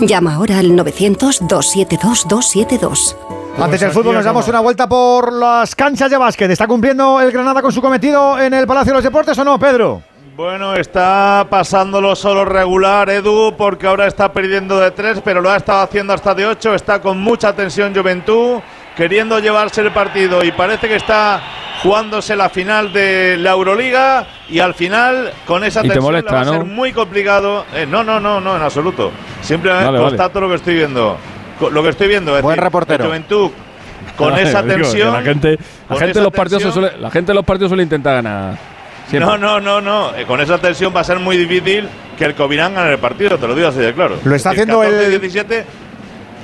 Llama 0.00 0.34
ahora 0.34 0.58
al 0.58 0.72
900-272-272. 0.72 3.16
Antes 3.58 3.80
del 3.80 3.92
fútbol 3.92 4.14
nos 4.14 4.26
damos 4.26 4.46
una 4.46 4.60
vuelta 4.60 4.86
por 4.86 5.32
las 5.32 5.74
canchas 5.74 6.10
de 6.10 6.18
básquet. 6.18 6.50
¿Está 6.50 6.66
cumpliendo 6.66 7.18
el 7.18 7.32
Granada 7.32 7.62
con 7.62 7.72
su 7.72 7.80
cometido 7.80 8.38
en 8.38 8.52
el 8.52 8.66
Palacio 8.66 8.92
de 8.92 8.98
los 8.98 9.04
Deportes 9.04 9.38
o 9.38 9.44
no, 9.44 9.58
Pedro? 9.58 10.02
Bueno, 10.36 10.74
está 10.74 11.46
pasándolo 11.48 12.14
solo 12.14 12.44
regular 12.44 13.08
Edu 13.08 13.54
porque 13.56 13.86
ahora 13.86 14.06
está 14.06 14.30
perdiendo 14.30 14.78
de 14.78 14.90
tres, 14.90 15.22
pero 15.24 15.40
lo 15.40 15.50
ha 15.50 15.56
estado 15.56 15.80
haciendo 15.80 16.12
hasta 16.12 16.34
de 16.34 16.44
ocho. 16.44 16.74
Está 16.74 17.00
con 17.00 17.18
mucha 17.18 17.54
tensión 17.54 17.94
Juventud, 17.94 18.58
queriendo 18.94 19.38
llevarse 19.38 19.80
el 19.80 19.92
partido 19.92 20.44
y 20.44 20.52
parece 20.52 20.88
que 20.88 20.96
está 20.96 21.40
jugándose 21.86 22.36
la 22.36 22.48
final 22.48 22.92
de 22.92 23.36
la 23.38 23.50
Euroliga 23.52 24.26
y 24.48 24.58
al 24.60 24.74
final 24.74 25.32
con 25.46 25.64
esa 25.64 25.80
Y 25.80 25.82
te 25.84 25.88
tensión 25.94 26.04
molesta, 26.04 26.30
le 26.30 26.36
va 26.36 26.42
a 26.42 26.44
ser 26.44 26.58
¿no? 26.58 26.64
muy 26.66 26.92
complicado. 26.92 27.64
Eh, 27.74 27.86
no, 27.88 28.02
no, 28.04 28.20
no, 28.20 28.40
no, 28.40 28.56
en 28.56 28.62
absoluto. 28.62 29.10
Siempre 29.42 29.70
Vale, 29.70 29.98
constato 29.98 30.40
lo 30.40 30.48
que 30.48 30.56
estoy 30.56 30.74
viendo. 30.74 31.16
Lo 31.70 31.82
que 31.82 31.88
estoy 31.90 32.08
viendo 32.08 32.36
es 32.36 32.42
Buen 32.42 32.54
decir, 32.56 32.64
reportero. 32.64 33.04
Juventud 33.06 33.50
con 34.16 34.30
Vale, 34.30 34.42
esa 34.42 34.62
digo, 34.62 34.74
tensión. 34.76 35.12
La 35.12 35.22
gente, 35.22 35.58
la 35.88 35.96
gente 35.96 36.20
los 36.20 36.32
partidos 36.32 36.62
tensión- 36.62 36.72
suele, 36.72 36.98
la 36.98 37.10
gente 37.10 37.32
en 37.32 37.36
los 37.36 37.44
partidos 37.44 37.70
suele 37.70 37.82
intentar 37.82 38.14
ganar. 38.16 38.58
Siempre. 39.08 39.30
No, 39.30 39.38
no, 39.38 39.60
no, 39.60 39.80
no. 39.80 40.14
Eh, 40.16 40.24
Con 40.26 40.40
esa 40.40 40.58
tensión 40.58 40.92
va 40.94 41.00
a 41.00 41.04
ser 41.04 41.18
muy 41.20 41.36
difícil 41.36 41.88
que 42.18 42.24
el 42.24 42.34
Covirán 42.34 42.74
gane 42.74 42.90
el 42.92 42.98
partido, 42.98 43.38
te 43.38 43.46
lo 43.46 43.54
digo 43.54 43.68
así 43.68 43.78
de 43.78 43.94
claro. 43.94 44.16
Lo 44.24 44.34
está 44.34 44.50
Es 44.52 44.56
decir, 44.56 44.72
haciendo 44.74 44.82
el- 44.82 45.20
14-17, 45.22 45.64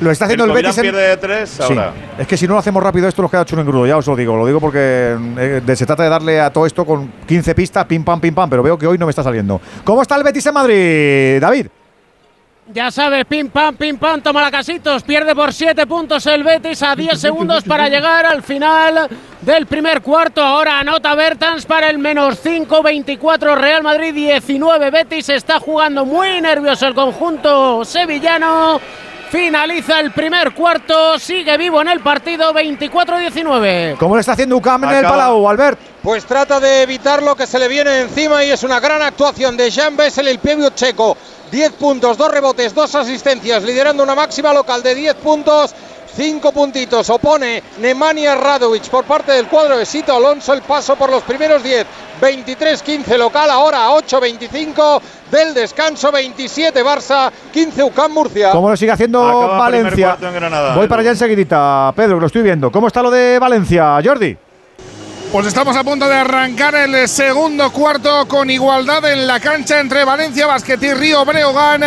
Lo 0.02 0.10
está 0.10 0.24
haciendo 0.26 0.44
el, 0.44 0.52
Betis. 0.52 0.76
en- 0.78 0.82
pierde 0.82 1.08
de 1.08 1.16
tres 1.16 1.50
Sí. 1.50 1.74
Es 2.18 2.26
que 2.26 2.36
si 2.36 2.46
no 2.46 2.54
lo 2.54 2.58
hacemos 2.58 2.82
rápido, 2.82 3.08
esto 3.08 3.22
nos 3.22 3.30
queda 3.30 3.44
chulo 3.44 3.62
en 3.62 3.68
crudo, 3.68 3.86
ya 3.86 3.96
os 3.96 4.06
lo 4.06 4.16
digo. 4.16 4.36
Lo 4.36 4.46
digo 4.46 4.60
porque 4.60 4.78
eh, 5.38 5.60
de- 5.64 5.76
se 5.76 5.86
trata 5.86 6.02
de 6.02 6.08
darle 6.08 6.40
a 6.40 6.50
todo 6.52 6.66
esto 6.66 6.84
con 6.84 7.12
15 7.26 7.54
pistas, 7.54 7.84
pim 7.86 8.04
pam, 8.04 8.20
pim 8.20 8.34
pam, 8.34 8.50
pero 8.50 8.62
veo 8.62 8.76
que 8.78 8.86
hoy 8.86 8.98
no 8.98 9.06
me 9.06 9.10
está 9.10 9.22
saliendo. 9.22 9.60
¿Cómo 9.84 10.02
está 10.02 10.16
el 10.16 10.22
Betis 10.22 10.44
en 10.46 10.54
Madrid, 10.54 11.40
David? 11.40 11.66
Ya 12.72 12.92
sabes, 12.92 13.24
pim 13.26 13.50
pam, 13.50 13.74
pim 13.76 13.98
pam, 13.98 14.20
toma 14.22 14.40
la 14.40 14.50
casitos. 14.50 15.02
Pierde 15.02 15.34
por 15.34 15.52
7 15.52 15.84
puntos 15.86 16.24
el 16.26 16.44
Betis 16.44 16.82
a 16.84 16.94
10 16.94 17.18
segundos 17.20 17.64
para 17.64 17.88
llegar 17.88 18.24
al 18.24 18.42
final 18.42 19.08
del 19.42 19.66
primer 19.66 20.00
cuarto. 20.00 20.40
Ahora 20.40 20.78
anota 20.78 21.14
Bertans 21.16 21.66
para 21.66 21.90
el 21.90 21.98
menos 21.98 22.38
5, 22.40 22.82
24 22.82 23.56
Real 23.56 23.82
Madrid 23.82 24.14
19. 24.14 24.90
Betis 24.90 25.28
está 25.28 25.58
jugando 25.58 26.06
muy 26.06 26.40
nervioso 26.40 26.86
el 26.86 26.94
conjunto 26.94 27.84
sevillano. 27.84 28.80
Finaliza 29.32 29.98
el 29.98 30.12
primer 30.12 30.52
cuarto, 30.52 31.18
sigue 31.18 31.56
vivo 31.56 31.80
en 31.80 31.88
el 31.88 32.00
partido 32.00 32.52
24-19. 32.52 33.96
¿Cómo 33.96 34.14
le 34.14 34.20
está 34.20 34.32
haciendo 34.32 34.58
UCAM 34.58 34.84
en 34.84 34.90
el 34.90 35.04
Palau, 35.04 35.48
Albert? 35.48 35.80
Pues 36.02 36.26
trata 36.26 36.60
de 36.60 36.82
evitar 36.82 37.22
lo 37.22 37.34
que 37.34 37.46
se 37.46 37.58
le 37.58 37.66
viene 37.66 38.00
encima 38.00 38.44
y 38.44 38.50
es 38.50 38.62
una 38.62 38.78
gran 38.78 39.00
actuación 39.00 39.56
de 39.56 39.72
Jan 39.72 39.96
Bessel, 39.96 40.28
el 40.28 40.38
pievio 40.38 40.68
checo. 40.74 41.16
10 41.50 41.72
puntos, 41.72 42.18
2 42.18 42.30
rebotes, 42.30 42.74
2 42.74 42.94
asistencias, 42.94 43.62
liderando 43.62 44.02
una 44.02 44.14
máxima 44.14 44.52
local 44.52 44.82
de 44.82 44.94
10 44.94 45.14
puntos. 45.14 45.74
5 46.14 46.52
puntitos, 46.52 47.08
opone 47.10 47.62
Nemanja 47.78 48.34
Radovic 48.34 48.88
por 48.90 49.04
parte 49.04 49.32
del 49.32 49.46
cuadro 49.46 49.78
de 49.78 49.86
Sito 49.86 50.14
Alonso, 50.14 50.52
el 50.52 50.62
paso 50.62 50.96
por 50.96 51.10
los 51.10 51.22
primeros 51.22 51.62
10, 51.62 51.86
23-15 52.20 53.16
local, 53.16 53.50
ahora 53.50 53.88
8-25 53.90 55.00
del 55.30 55.54
descanso, 55.54 56.12
27 56.12 56.84
Barça, 56.84 57.30
15 57.52 57.82
UCAM 57.84 58.12
Murcia. 58.12 58.50
¿Cómo 58.50 58.68
lo 58.68 58.76
sigue 58.76 58.92
haciendo 58.92 59.26
Acaba 59.26 59.58
Valencia? 59.58 60.16
en 60.20 60.34
Granada, 60.34 60.74
Voy 60.76 60.86
para 60.86 61.00
allá 61.00 61.10
enseguidita, 61.12 61.92
Pedro, 61.96 62.16
que 62.16 62.20
lo 62.20 62.26
estoy 62.26 62.42
viendo. 62.42 62.70
¿Cómo 62.70 62.86
está 62.86 63.02
lo 63.02 63.10
de 63.10 63.38
Valencia, 63.38 63.98
Jordi? 64.04 64.36
Pues 65.32 65.46
estamos 65.46 65.74
a 65.78 65.82
punto 65.82 66.06
de 66.06 66.14
arrancar 66.14 66.74
el 66.74 67.08
segundo 67.08 67.72
cuarto 67.72 68.28
con 68.28 68.50
igualdad 68.50 69.10
en 69.10 69.26
la 69.26 69.40
cancha 69.40 69.80
entre 69.80 70.04
Valencia 70.04 70.46
Basket 70.46 70.76
y 70.82 70.92
Río 70.92 71.24
Breogán. 71.24 71.82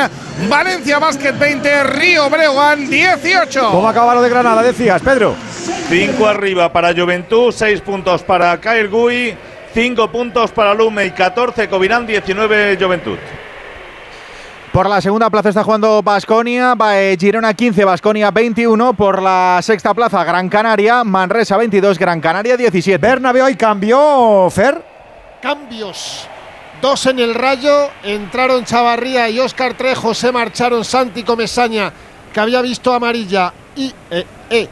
Valencia 0.49 0.97
Basket 0.97 1.33
20, 1.33 1.83
Río 1.83 2.27
Breogán 2.27 2.89
18. 2.89 3.69
¿Cómo 3.69 3.87
acaba 3.87 4.15
lo 4.15 4.23
de 4.23 4.29
Granada, 4.29 4.63
decías, 4.63 4.99
Pedro? 5.03 5.35
5 5.89 6.27
arriba 6.27 6.73
para 6.73 6.91
Juventud, 6.91 7.53
6 7.55 7.81
puntos 7.81 8.23
para 8.23 8.59
Kyle 8.59 8.87
Gui, 8.87 9.37
5 9.75 10.11
puntos 10.11 10.49
para 10.49 10.73
Lume 10.73 11.05
y 11.05 11.11
14 11.11 11.69
Covirán, 11.69 12.07
19 12.07 12.79
Juventud. 12.81 13.19
Por 14.75 14.89
la 14.89 14.99
segunda 14.99 15.29
plaza 15.29 15.47
está 15.47 15.63
jugando 15.63 16.03
Basconia, 16.03 16.75
Girona 17.17 17.53
15, 17.53 17.85
Basconia 17.85 18.29
21. 18.29 18.93
Por 18.93 19.21
la 19.21 19.61
sexta 19.63 19.93
plaza 19.93 20.21
Gran 20.25 20.49
Canaria, 20.49 21.05
Manresa 21.05 21.55
22, 21.55 21.97
Gran 21.97 22.19
Canaria 22.19 22.57
17. 22.57 22.97
Bernabéu 22.97 23.45
hoy 23.45 23.55
cambió, 23.55 24.49
Fer. 24.51 24.83
Cambios. 25.41 26.27
Dos 26.81 27.05
en 27.05 27.19
el 27.19 27.35
rayo. 27.35 27.87
Entraron 28.03 28.65
Chavarría 28.65 29.29
y 29.29 29.39
Óscar 29.39 29.75
Trejo. 29.75 30.13
Se 30.13 30.33
marcharon 30.33 30.83
Santi 30.83 31.23
Comesaña, 31.23 31.93
que 32.33 32.39
había 32.41 32.61
visto 32.61 32.93
amarilla. 32.93 33.53
Y 33.77 33.93
eh, 34.11 34.25
eh, 34.49 34.67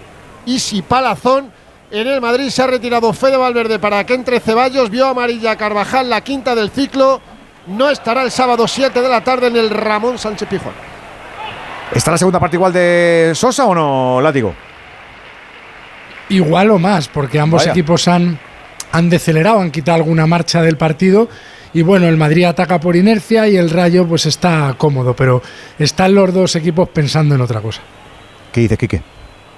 Isi 0.48 0.82
Palazón. 0.82 1.50
En 1.90 2.08
el 2.08 2.20
Madrid 2.20 2.50
se 2.50 2.62
ha 2.62 2.68
retirado 2.68 3.14
Fede 3.14 3.38
Valverde 3.38 3.80
para 3.80 4.06
que 4.06 4.16
entre 4.16 4.42
Ceballos. 4.42 4.90
Vio 4.90 5.08
amarilla 5.08 5.56
Carvajal, 5.56 6.10
la 6.10 6.20
quinta 6.20 6.56
del 6.56 6.72
ciclo. 6.72 7.22
No 7.68 7.90
estará 7.90 8.24
el 8.24 8.32
sábado 8.32 8.68
7 8.68 9.02
de 9.02 9.10
la 9.10 9.24
tarde 9.24 9.48
en 9.48 9.56
el 9.56 9.70
Ramón 9.70 10.18
Sánchez 10.18 10.48
Pijuán. 10.50 10.74
¿Está 11.94 12.12
la 12.12 12.18
segunda 12.18 12.40
parte 12.40 12.56
igual 12.58 12.74
de 12.74 13.32
Sosa 13.36 13.66
o 13.66 13.76
no, 13.76 14.20
Látigo? 14.22 14.54
Igual 16.30 16.72
o 16.72 16.80
más, 16.80 17.08
porque 17.08 17.40
ambos 17.40 17.62
Vaya. 17.62 17.72
equipos 17.72 18.08
han, 18.08 18.38
han 18.92 19.10
decelerado, 19.10 19.60
han 19.60 19.72
quitado 19.72 19.98
alguna 19.98 20.26
marcha 20.26 20.62
del 20.62 20.78
partido. 20.78 21.30
Y 21.74 21.82
bueno, 21.82 22.08
el 22.08 22.18
Madrid 22.18 22.46
ataca 22.46 22.80
por 22.80 22.96
inercia 22.96 23.48
y 23.48 23.58
el 23.58 23.70
Rayo 23.70 24.08
pues 24.08 24.26
está 24.26 24.76
cómodo, 24.78 25.16
pero 25.16 25.42
están 25.80 26.14
los 26.16 26.34
dos 26.34 26.56
equipos 26.56 26.90
pensando 26.90 27.36
en 27.36 27.42
otra 27.42 27.62
cosa. 27.62 27.82
¿Qué 28.52 28.62
dice 28.62 28.78
Quique? 28.78 29.02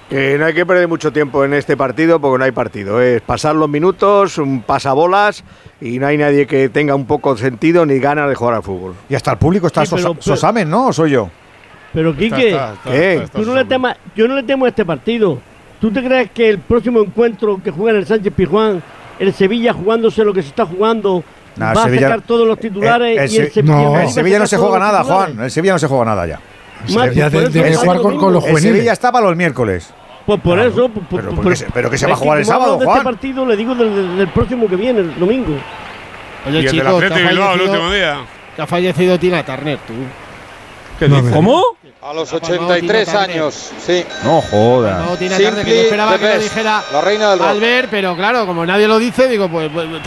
Que 0.09 0.37
no 0.37 0.45
hay 0.45 0.53
que 0.53 0.65
perder 0.67 0.87
mucho 0.87 1.11
tiempo 1.11 1.43
en 1.43 1.53
este 1.55 1.75
partido 1.75 2.19
porque 2.19 2.37
no 2.37 2.45
hay 2.45 2.51
partido. 2.51 3.01
Es 3.01 3.21
pasar 3.21 3.55
los 3.55 3.67
minutos, 3.67 4.37
un 4.37 4.61
pasabolas 4.61 5.43
y 5.81 5.97
no 5.97 6.05
hay 6.05 6.17
nadie 6.17 6.45
que 6.45 6.69
tenga 6.69 6.93
un 6.93 7.05
poco 7.05 7.33
de 7.33 7.41
sentido 7.41 7.85
ni 7.87 7.97
ganas 7.97 8.29
de 8.29 8.35
jugar 8.35 8.53
al 8.55 8.63
fútbol. 8.63 8.93
Y 9.09 9.15
hasta 9.15 9.31
el 9.31 9.37
público 9.37 9.65
está 9.67 9.83
Sí, 9.85 9.95
pero- 9.95 10.09
Sosa- 10.09 10.21
Sosamen, 10.21 10.69
¿no? 10.69 10.87
¿O 10.87 10.93
soy 10.93 11.11
yo? 11.11 11.29
Pero 11.91 12.15
Quique, 12.15 12.49
está, 12.49 12.73
está, 12.73 12.91
¿Qué? 12.91 13.27
tú 13.33 13.41
no 13.45 13.55
le 13.55 13.65
temas- 13.65 13.97
yo 14.15 14.27
no 14.27 14.35
le 14.35 14.43
temo 14.43 14.65
a 14.65 14.69
este 14.69 14.85
partido. 14.85 15.39
¿Tú 15.81 15.91
te 15.91 16.03
crees 16.03 16.29
que 16.31 16.49
el 16.49 16.59
próximo 16.59 16.99
encuentro 17.01 17.59
que 17.63 17.71
juega 17.71 17.91
en 17.91 17.97
el 17.97 18.05
Sánchez 18.05 18.31
Pijuán, 18.35 18.83
el 19.17 19.33
Sevilla 19.33 19.73
jugándose 19.73 20.23
lo 20.23 20.33
que 20.33 20.41
se 20.43 20.49
está 20.49 20.65
jugando, 20.65 21.23
Nah, 21.55 21.73
va 21.73 21.83
Sevilla- 21.85 22.07
a 22.07 22.09
sacar 22.11 22.21
todos 22.27 22.47
los 22.47 22.59
titulares 22.59 23.17
el 23.17 23.31
y 23.31 23.37
el 23.37 23.45
Se- 23.47 23.51
Sevilla, 23.51 23.79
el 23.81 23.85
va 23.93 24.01
a 24.03 24.07
Sevilla 24.09 24.39
no 24.39 24.45
se 24.47 24.57
juega 24.57 24.77
nada? 24.79 25.03
Juan. 25.03 25.39
El 25.39 25.49
Sevilla 25.51 25.73
no 25.73 25.79
se 25.79 25.87
juega 25.87 26.05
nada 26.05 26.27
ya. 26.27 26.39
Por 26.93 27.11
de- 27.51 27.67
el 27.69 27.75
jugar 27.77 28.01
con, 28.01 28.17
con 28.17 28.33
los 28.33 28.43
juveniles. 28.43 28.71
Sevilla 28.73 28.93
está 28.93 29.11
para 29.11 29.25
los 29.27 29.35
miércoles. 29.35 29.89
Pues 30.25 30.39
por 30.41 30.55
Claro. 30.55 30.69
eso. 30.69 30.89
pues- 30.89 31.05
Pero, 31.09 31.23
pues- 31.29 31.35
¿por 31.35 31.49
qué 31.49 31.55
se- 31.55 31.67
pero 31.73 31.89
que 31.89 31.97
se 31.97 32.07
va 32.07 32.13
a 32.13 32.17
jugar 32.17 32.39
el 32.39 32.45
sábado, 32.45 32.77
de 32.77 32.85
Juan. 32.85 32.97
este 32.97 33.03
partido 33.05 33.45
le 33.45 33.55
digo 33.55 33.75
del, 33.75 33.95
del- 33.95 34.17
del 34.17 34.27
próximo 34.29 34.67
que 34.67 34.75
viene, 34.75 34.99
el 35.01 35.19
domingo. 35.19 35.55
Oye, 36.47 36.59
y 36.61 36.65
el 36.65 36.71
chicos, 36.71 36.99
que 37.03 37.13
ha 37.13 37.29
Bilbao 37.29 37.53
el 37.55 37.61
último 37.61 37.91
día. 37.91 38.17
Que 38.55 38.61
ha 38.61 38.67
fallecido 38.67 39.19
Tina 39.19 39.43
Turner, 39.45 39.77
tú. 39.87 39.93
¿Cómo? 41.33 41.63
A 42.01 42.13
los 42.13 42.31
Ha 42.33 42.39
palmado 42.39 42.67
83 42.69 43.05
Tina 43.07 43.19
Turner. 43.19 43.37
años, 43.41 43.71
sí. 43.85 44.05
No 44.23 44.41
jodas. 44.41 45.05
No, 45.05 45.17
Tina 45.17 45.37
Turner, 45.37 45.65
que 45.65 45.75
yo 45.75 45.81
esperaba 45.81 46.17
que 46.19 46.27
lo 46.27 46.39
dijera 46.39 46.83
la 46.93 47.01
reina 47.01 47.29
del 47.31 47.39
rock. 47.39 47.47
Albert, 47.49 47.87
pero 47.89 48.15
claro, 48.15 48.45
como 48.45 48.65
nadie 48.65 48.87
lo 48.87 48.99
dice, 48.99 49.27
digo, 49.27 49.49
pues. 49.49 49.69
pues, 49.73 49.87
pues, 49.89 50.01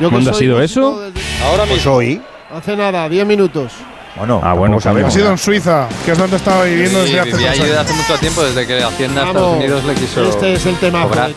yo 0.00 0.08
que 0.08 0.12
¿Cuándo 0.14 0.30
ha 0.30 0.34
sido 0.34 0.62
eso? 0.62 1.00
desde- 1.00 1.20
Ahora 1.44 1.64
Pues 1.64 1.76
mismo. 1.76 1.92
hoy. 1.94 2.22
Hace 2.54 2.76
nada, 2.76 3.08
10 3.08 3.26
minutos. 3.26 3.72
Bueno, 4.18 4.40
Ah, 4.42 4.52
bueno, 4.54 4.80
sabemos. 4.80 5.12
Ha 5.12 5.16
sido 5.16 5.30
en 5.30 5.38
Suiza, 5.38 5.88
que 6.04 6.12
es 6.12 6.18
donde 6.18 6.36
estaba 6.36 6.64
viviendo 6.64 7.04
Sí, 7.06 7.12
desde 7.14 7.48
hace 7.48 7.76
hace 7.78 7.92
mucho 7.94 8.14
tiempo, 8.18 8.42
desde 8.42 8.66
que 8.66 8.82
Hacienda 8.82 9.20
de 9.20 9.26
Vamos, 9.26 9.36
Estados 9.42 9.56
Unidos 9.58 9.84
le 9.84 9.94
quiso 9.94 10.24
Este 10.28 10.52
es 10.54 10.66
el 10.66 10.76
tema 10.76 11.02
cobrar. 11.04 11.30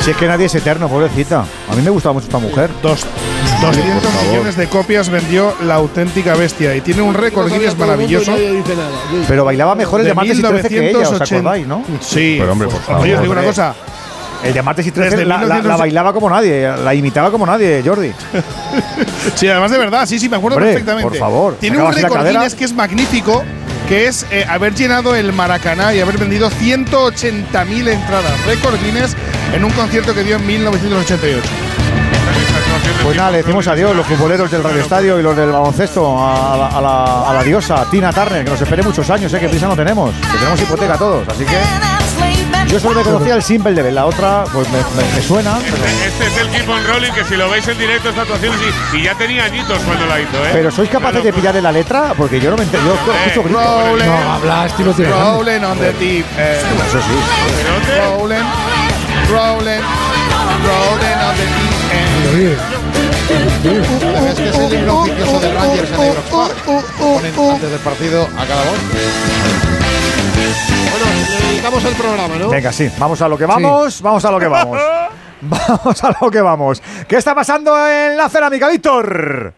Si 0.00 0.10
es 0.10 0.16
que 0.16 0.26
nadie 0.26 0.46
es 0.46 0.54
eterno, 0.56 0.88
pobrecita. 0.88 1.44
A 1.70 1.74
mí 1.76 1.82
me 1.82 1.90
gustaba 1.90 2.12
mucho 2.14 2.26
esta 2.26 2.38
mujer. 2.38 2.70
Dos, 2.82 3.06
200 3.62 4.02
por 4.02 4.10
favor. 4.12 4.28
millones 4.30 4.56
de 4.56 4.66
copias 4.66 5.08
vendió 5.08 5.54
la 5.64 5.76
auténtica 5.76 6.34
bestia 6.34 6.74
y 6.74 6.80
tiene 6.80 7.02
un 7.02 7.14
récord 7.14 7.48
Guinness 7.48 7.78
maravilloso. 7.78 8.32
Pero 9.28 9.44
bailaba 9.44 9.76
mejor 9.76 10.00
el 10.00 10.04
de, 10.06 10.10
De 10.10 10.14
martes 10.16 10.38
y 10.38 10.42
13 10.42 10.68
que 10.68 10.90
ella, 10.90 10.98
¿os 10.98 11.12
1980. 11.12 11.36
acordáis, 11.36 11.66
no? 11.68 11.84
Sí, 12.00 12.36
Pero, 12.40 12.50
hombre, 12.52 12.66
por 12.68 12.80
favor. 12.82 13.02
Oye, 13.02 13.14
os 13.14 13.20
digo 13.22 13.32
una 13.32 13.44
cosa. 13.44 13.74
El 14.44 14.52
de 14.54 14.62
martes 14.62 14.86
y 14.86 14.90
13 14.90 15.10
Desde 15.10 15.24
la, 15.24 15.36
la- 15.36 15.40
la 15.40 15.46
1900 15.56 15.78
bailaba 15.80 16.12
como 16.12 16.28
nadie, 16.30 16.68
la 16.82 16.94
imitaba 16.94 17.30
como 17.30 17.46
nadie, 17.46 17.82
Jordi. 17.84 18.12
Sí, 19.36 19.46
además 19.48 19.70
de 19.70 19.78
verdad, 19.78 20.06
sí, 20.06 20.18
sí, 20.18 20.28
me 20.28 20.36
acuerdo 20.36 20.56
Hombre, 20.56 20.72
perfectamente. 20.72 21.08
por 21.08 21.18
favor, 21.18 21.56
Tiene 21.60 21.78
un 21.80 21.92
récord. 21.92 22.26
Guinness 22.26 22.54
que 22.54 22.64
es 22.64 22.72
magnífico 22.74 23.44
que 23.88 24.06
es 24.06 24.26
eh, 24.30 24.44
haber 24.48 24.74
llenado 24.74 25.14
el 25.14 25.32
Maracaná 25.32 25.92
y 25.94 26.00
haber 26.00 26.16
vendido 26.18 26.50
180.000 26.50 27.88
entradas, 27.88 28.46
récord 28.46 28.74
Guinness, 28.82 29.14
en 29.54 29.64
un 29.64 29.70
concierto 29.72 30.14
que 30.14 30.22
dio 30.24 30.36
en 30.36 30.46
1988. 30.46 31.42
Pues 33.04 33.16
nada, 33.16 33.30
le 33.32 33.38
decimos 33.38 33.66
adiós 33.66 33.94
los 33.94 34.06
futboleros 34.06 34.50
del 34.50 34.62
Radio 34.62 34.80
Estadio 34.82 35.18
y 35.18 35.22
los 35.22 35.36
del 35.36 35.50
baloncesto 35.50 36.16
a, 36.18 36.56
la- 36.56 36.68
a 36.68 36.80
la, 36.80 37.30
a 37.30 37.34
la 37.34 37.42
diosa 37.42 37.84
Tina 37.90 38.12
Turner, 38.12 38.44
que 38.44 38.50
nos 38.50 38.60
espere 38.60 38.82
muchos 38.82 39.08
años, 39.10 39.32
eh, 39.34 39.40
que 39.40 39.48
prisa 39.48 39.66
no 39.68 39.76
tenemos, 39.76 40.14
que 40.14 40.38
tenemos 40.38 40.60
hipoteca 40.60 40.96
todos, 40.96 41.28
así 41.28 41.44
que 41.44 41.56
yo 42.68 42.80
solo 42.80 42.94
me 42.96 43.02
conocía 43.02 43.34
el 43.34 43.42
Simple 43.42 43.74
de 43.82 43.92
la 43.92 44.06
otra 44.06 44.44
pues 44.52 44.66
me, 44.70 44.78
me- 44.78 45.14
me 45.14 45.22
suena, 45.22 45.58
pero, 45.62 45.76
Este 46.06 46.26
es 46.26 46.36
el 46.38 46.48
Keep 46.48 46.68
on 46.70 46.86
Rolling, 46.86 47.12
que 47.12 47.24
si 47.24 47.36
lo 47.36 47.50
veis 47.50 47.66
en 47.68 47.76
directo 47.78 48.08
esta 48.08 48.22
actuación, 48.22 48.54
sí, 48.90 48.98
y 48.98 49.02
ya 49.02 49.14
tenía 49.14 49.44
añitos 49.44 49.78
cuando 49.80 50.06
la 50.06 50.20
hizo, 50.20 50.36
¿eh? 50.44 50.50
pero 50.52 50.70
¿sois 50.70 50.88
capaces 50.88 51.22
de 51.22 51.32
pillarle 51.32 51.60
la 51.60 51.72
letra? 51.72 52.14
Porque 52.16 52.40
yo 52.40 52.50
no 52.50 52.56
me 52.56 52.62
entero, 52.64 52.82
yo 52.84 52.94
escucho 53.12 53.42
gritos. 53.42 53.62
Rolling, 53.64 54.06
No, 54.06 54.32
habla 54.32 54.66
estilo 54.66 54.92
Tina 54.94 55.08
Turner. 55.10 55.24
rolling 55.34 55.64
on 55.64 55.78
the 55.78 55.92
deep 55.94 56.24
end. 56.38 56.80
Eso 56.88 56.98
sí. 57.00 57.14
Rolling, 57.98 58.46
rolling, 59.30 59.82
rolling 60.64 61.18
on 61.28 61.36
the 61.36 61.44
deep 61.44 61.80
end. 61.92 62.58
Es 64.28 64.34
que 64.38 64.48
es 64.48 64.56
el 64.58 64.74
himno 64.74 64.98
oficioso 65.00 65.40
de 65.40 65.52
Rangers 65.54 65.90
en 65.90 65.94
Ibrox 66.06 66.30
Park. 66.30 66.56
Ponen 66.98 67.34
antes 67.52 67.70
del 67.70 67.80
partido 67.80 68.28
a 68.38 68.44
cada 68.46 68.62
voz. 68.62 68.78
Bueno, 71.04 71.40
le 71.40 71.46
dedicamos 71.48 71.84
el 71.84 71.94
programa, 71.94 72.34
¿no? 72.36 72.48
Venga, 72.48 72.72
sí, 72.72 72.90
vamos 72.98 73.20
a 73.22 73.28
lo 73.28 73.36
que 73.36 73.46
vamos, 73.46 74.00
vamos 74.02 74.24
a 74.24 74.30
lo 74.30 74.38
que 74.38 74.48
vamos. 74.48 74.78
Vamos 75.44 76.04
a 76.04 76.16
lo 76.20 76.30
que 76.30 76.40
vamos. 76.40 76.80
¿Qué 77.08 77.16
está 77.16 77.34
pasando 77.34 77.76
en 77.88 78.16
la 78.16 78.28
cerámica, 78.28 78.68
Víctor? 78.68 79.52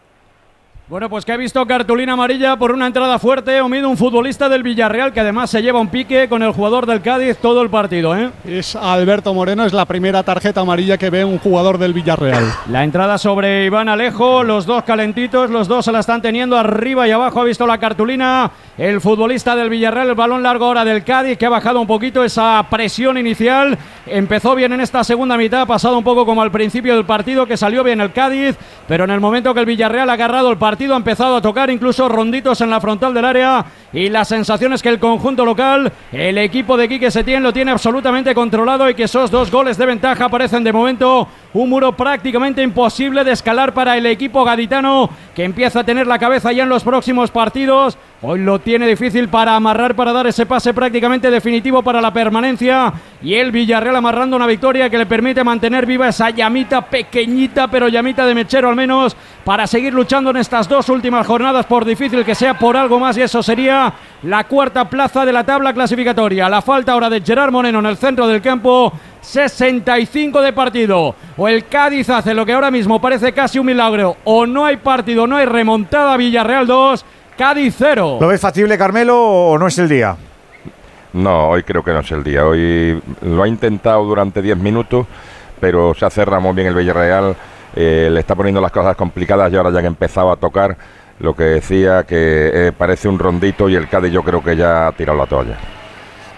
Bueno, 0.87 1.09
pues 1.09 1.25
que 1.25 1.31
ha 1.31 1.37
visto 1.37 1.65
cartulina 1.65 2.13
amarilla 2.13 2.57
por 2.57 2.71
una 2.71 2.85
entrada 2.85 3.17
fuerte, 3.17 3.59
Omido, 3.59 3.89
un 3.89 3.97
futbolista 3.97 4.47
del 4.49 4.61
Villarreal 4.61 5.13
que 5.13 5.19
además 5.19 5.49
se 5.49 5.63
lleva 5.63 5.79
un 5.79 5.87
pique 5.87 6.29
con 6.29 6.43
el 6.43 6.51
jugador 6.51 6.85
del 6.85 7.01
Cádiz 7.01 7.37
todo 7.37 7.63
el 7.63 7.71
partido, 7.71 8.15
¿eh? 8.15 8.29
Es 8.45 8.75
Alberto 8.75 9.33
Moreno, 9.33 9.65
es 9.65 9.73
la 9.73 9.85
primera 9.85 10.21
tarjeta 10.21 10.61
amarilla 10.61 10.99
que 10.99 11.09
ve 11.09 11.25
un 11.25 11.39
jugador 11.39 11.79
del 11.79 11.93
Villarreal. 11.93 12.45
La 12.69 12.83
entrada 12.83 13.17
sobre 13.17 13.65
Iván 13.65 13.89
Alejo, 13.89 14.43
los 14.43 14.67
dos 14.67 14.83
calentitos, 14.83 15.49
los 15.49 15.67
dos 15.67 15.85
se 15.85 15.91
la 15.91 16.01
están 16.01 16.21
teniendo 16.21 16.55
arriba 16.55 17.07
y 17.07 17.11
abajo, 17.11 17.41
ha 17.41 17.45
visto 17.45 17.65
la 17.65 17.79
cartulina, 17.79 18.51
el 18.77 18.99
futbolista 18.99 19.55
del 19.55 19.69
Villarreal, 19.69 20.09
el 20.09 20.15
balón 20.15 20.43
largo 20.43 20.65
ahora 20.65 20.83
del 20.83 21.03
Cádiz, 21.03 21.37
que 21.37 21.45
ha 21.45 21.49
bajado 21.49 21.79
un 21.79 21.87
poquito 21.87 22.23
esa 22.23 22.65
presión 22.69 23.17
inicial, 23.17 23.77
empezó 24.05 24.53
bien 24.53 24.73
en 24.73 24.81
esta 24.81 25.03
segunda 25.03 25.37
mitad, 25.37 25.61
ha 25.61 25.65
pasado 25.65 25.97
un 25.97 26.03
poco 26.03 26.25
como 26.25 26.41
al 26.41 26.51
principio 26.51 26.93
del 26.95 27.05
partido, 27.05 27.45
que 27.45 27.55
salió 27.55 27.83
bien 27.83 28.01
el 28.01 28.11
Cádiz, 28.11 28.57
pero 28.87 29.05
en 29.05 29.11
el 29.11 29.21
momento 29.21 29.53
que 29.53 29.61
el 29.61 29.65
Villarreal 29.65 30.09
ha 30.09 30.13
agarrado 30.13 30.51
el 30.51 30.57
partido, 30.57 30.93
ha 30.93 30.97
empezado 30.97 31.37
a 31.37 31.41
tocar 31.41 31.69
incluso 31.69 32.09
ronditos 32.09 32.59
en 32.59 32.69
la 32.69 32.81
frontal 32.81 33.13
del 33.13 33.23
área, 33.23 33.65
y 33.93 34.09
la 34.09 34.25
sensación 34.25 34.73
es 34.73 34.83
que 34.83 34.89
el 34.89 34.99
conjunto 34.99 35.45
local, 35.45 35.91
el 36.11 36.37
equipo 36.37 36.75
de 36.75 36.89
Quique 36.89 37.11
Setién 37.11 37.43
lo 37.43 37.53
tiene 37.53 37.71
absolutamente 37.71 38.35
controlado 38.35 38.89
y 38.89 38.93
que 38.93 39.03
esos 39.03 39.31
dos 39.31 39.49
goles 39.49 39.77
de 39.77 39.85
ventaja 39.85 40.27
parecen 40.27 40.65
de 40.65 40.73
momento 40.73 41.29
un 41.53 41.69
muro 41.69 41.93
prácticamente 41.93 42.61
imposible 42.61 43.23
de 43.23 43.31
escalar 43.31 43.73
para 43.73 43.95
el 43.97 44.05
equipo 44.05 44.43
gaditano 44.43 45.09
que 45.33 45.45
empieza 45.45 45.79
a 45.79 45.83
tener 45.85 46.07
la 46.07 46.19
cabeza 46.19 46.51
ya 46.51 46.63
en 46.63 46.69
los 46.69 46.83
próximos 46.83 47.31
partidos. 47.31 47.97
Hoy 48.21 48.39
lo 48.39 48.59
tiene 48.59 48.87
difícil 48.87 49.27
para 49.27 49.57
amarrar, 49.57 49.93
para 49.93 50.13
dar 50.13 50.25
ese 50.25 50.45
pase 50.45 50.73
prácticamente 50.73 51.29
definitivo 51.29 51.83
para 51.83 51.99
la 51.99 52.13
permanencia. 52.13 52.93
Y 53.21 53.33
el 53.33 53.51
Villarreal 53.51 53.97
amarrando 53.97 54.37
una 54.37 54.47
victoria 54.47 54.89
que 54.89 54.97
le 54.97 55.05
permite 55.05 55.43
mantener 55.43 55.85
viva 55.85 56.07
esa 56.07 56.29
llamita 56.29 56.81
pequeñita, 56.81 57.67
pero 57.67 57.89
llamita 57.89 58.25
de 58.25 58.33
mechero 58.33 58.69
al 58.69 58.75
menos, 58.75 59.17
para 59.43 59.67
seguir 59.67 59.93
luchando 59.93 60.29
en 60.29 60.37
estas 60.37 60.69
dos 60.69 60.87
últimas 60.87 61.27
jornadas, 61.27 61.65
por 61.65 61.83
difícil 61.83 62.23
que 62.23 62.35
sea 62.35 62.57
por 62.57 62.77
algo 62.77 62.99
más. 62.99 63.17
Y 63.17 63.21
eso 63.21 63.43
sería 63.43 63.93
la 64.23 64.45
cuarta 64.45 64.89
plaza 64.89 65.25
de 65.25 65.33
la 65.33 65.43
tabla 65.43 65.73
clasificatoria. 65.73 66.47
La 66.47 66.61
falta 66.61 66.93
ahora 66.93 67.09
de 67.09 67.21
Gerard 67.21 67.51
Moreno 67.51 67.79
en 67.79 67.85
el 67.85 67.97
centro 67.97 68.27
del 68.27 68.41
campo. 68.41 68.93
65 69.19 70.41
de 70.41 70.53
partido. 70.53 71.15
O 71.35 71.47
el 71.47 71.65
Cádiz 71.65 72.09
hace 72.09 72.33
lo 72.33 72.45
que 72.45 72.53
ahora 72.53 72.71
mismo 72.71 73.01
parece 73.01 73.33
casi 73.33 73.59
un 73.59 73.65
milagro. 73.65 74.17
O 74.23 74.45
no 74.45 74.65
hay 74.65 74.77
partido, 74.77 75.27
no 75.27 75.35
hay 75.35 75.45
remontada. 75.45 76.15
Villarreal 76.15 76.67
2, 76.67 77.05
Cádiz 77.37 77.75
0. 77.77 78.17
¿Lo 78.21 78.27
ves 78.27 78.39
factible, 78.39 78.77
Carmelo, 78.77 79.17
o 79.21 79.57
no 79.57 79.67
es 79.67 79.77
el 79.77 79.89
día? 79.89 80.15
No, 81.13 81.49
hoy 81.49 81.63
creo 81.63 81.83
que 81.83 81.91
no 81.91 81.99
es 81.99 82.11
el 82.11 82.23
día. 82.23 82.45
Hoy 82.45 83.01
lo 83.21 83.43
ha 83.43 83.47
intentado 83.47 84.03
durante 84.03 84.41
10 84.41 84.57
minutos, 84.57 85.05
pero 85.59 85.93
se 85.93 86.05
ha 86.05 86.09
cerrado 86.09 86.41
muy 86.41 86.53
bien 86.53 86.67
el 86.67 86.75
Villarreal. 86.75 87.35
eh, 87.75 88.09
le 88.09 88.19
está 88.21 88.35
poniendo 88.35 88.61
las 88.61 88.71
cosas 88.71 88.95
complicadas 88.95 89.51
y 89.51 89.55
ahora 89.57 89.69
ya 89.71 89.81
que 89.81 89.87
empezaba 89.87 90.33
a 90.33 90.35
tocar, 90.37 90.77
lo 91.19 91.33
que 91.35 91.43
decía 91.43 92.03
que 92.03 92.51
eh, 92.67 92.71
parece 92.77 93.07
un 93.09 93.19
rondito 93.19 93.67
y 93.67 93.75
el 93.75 93.89
Cádiz 93.89 94.11
yo 94.13 94.23
creo 94.23 94.41
que 94.41 94.55
ya 94.55 94.87
ha 94.87 94.91
tirado 94.93 95.17
la 95.17 95.25
toalla. 95.25 95.57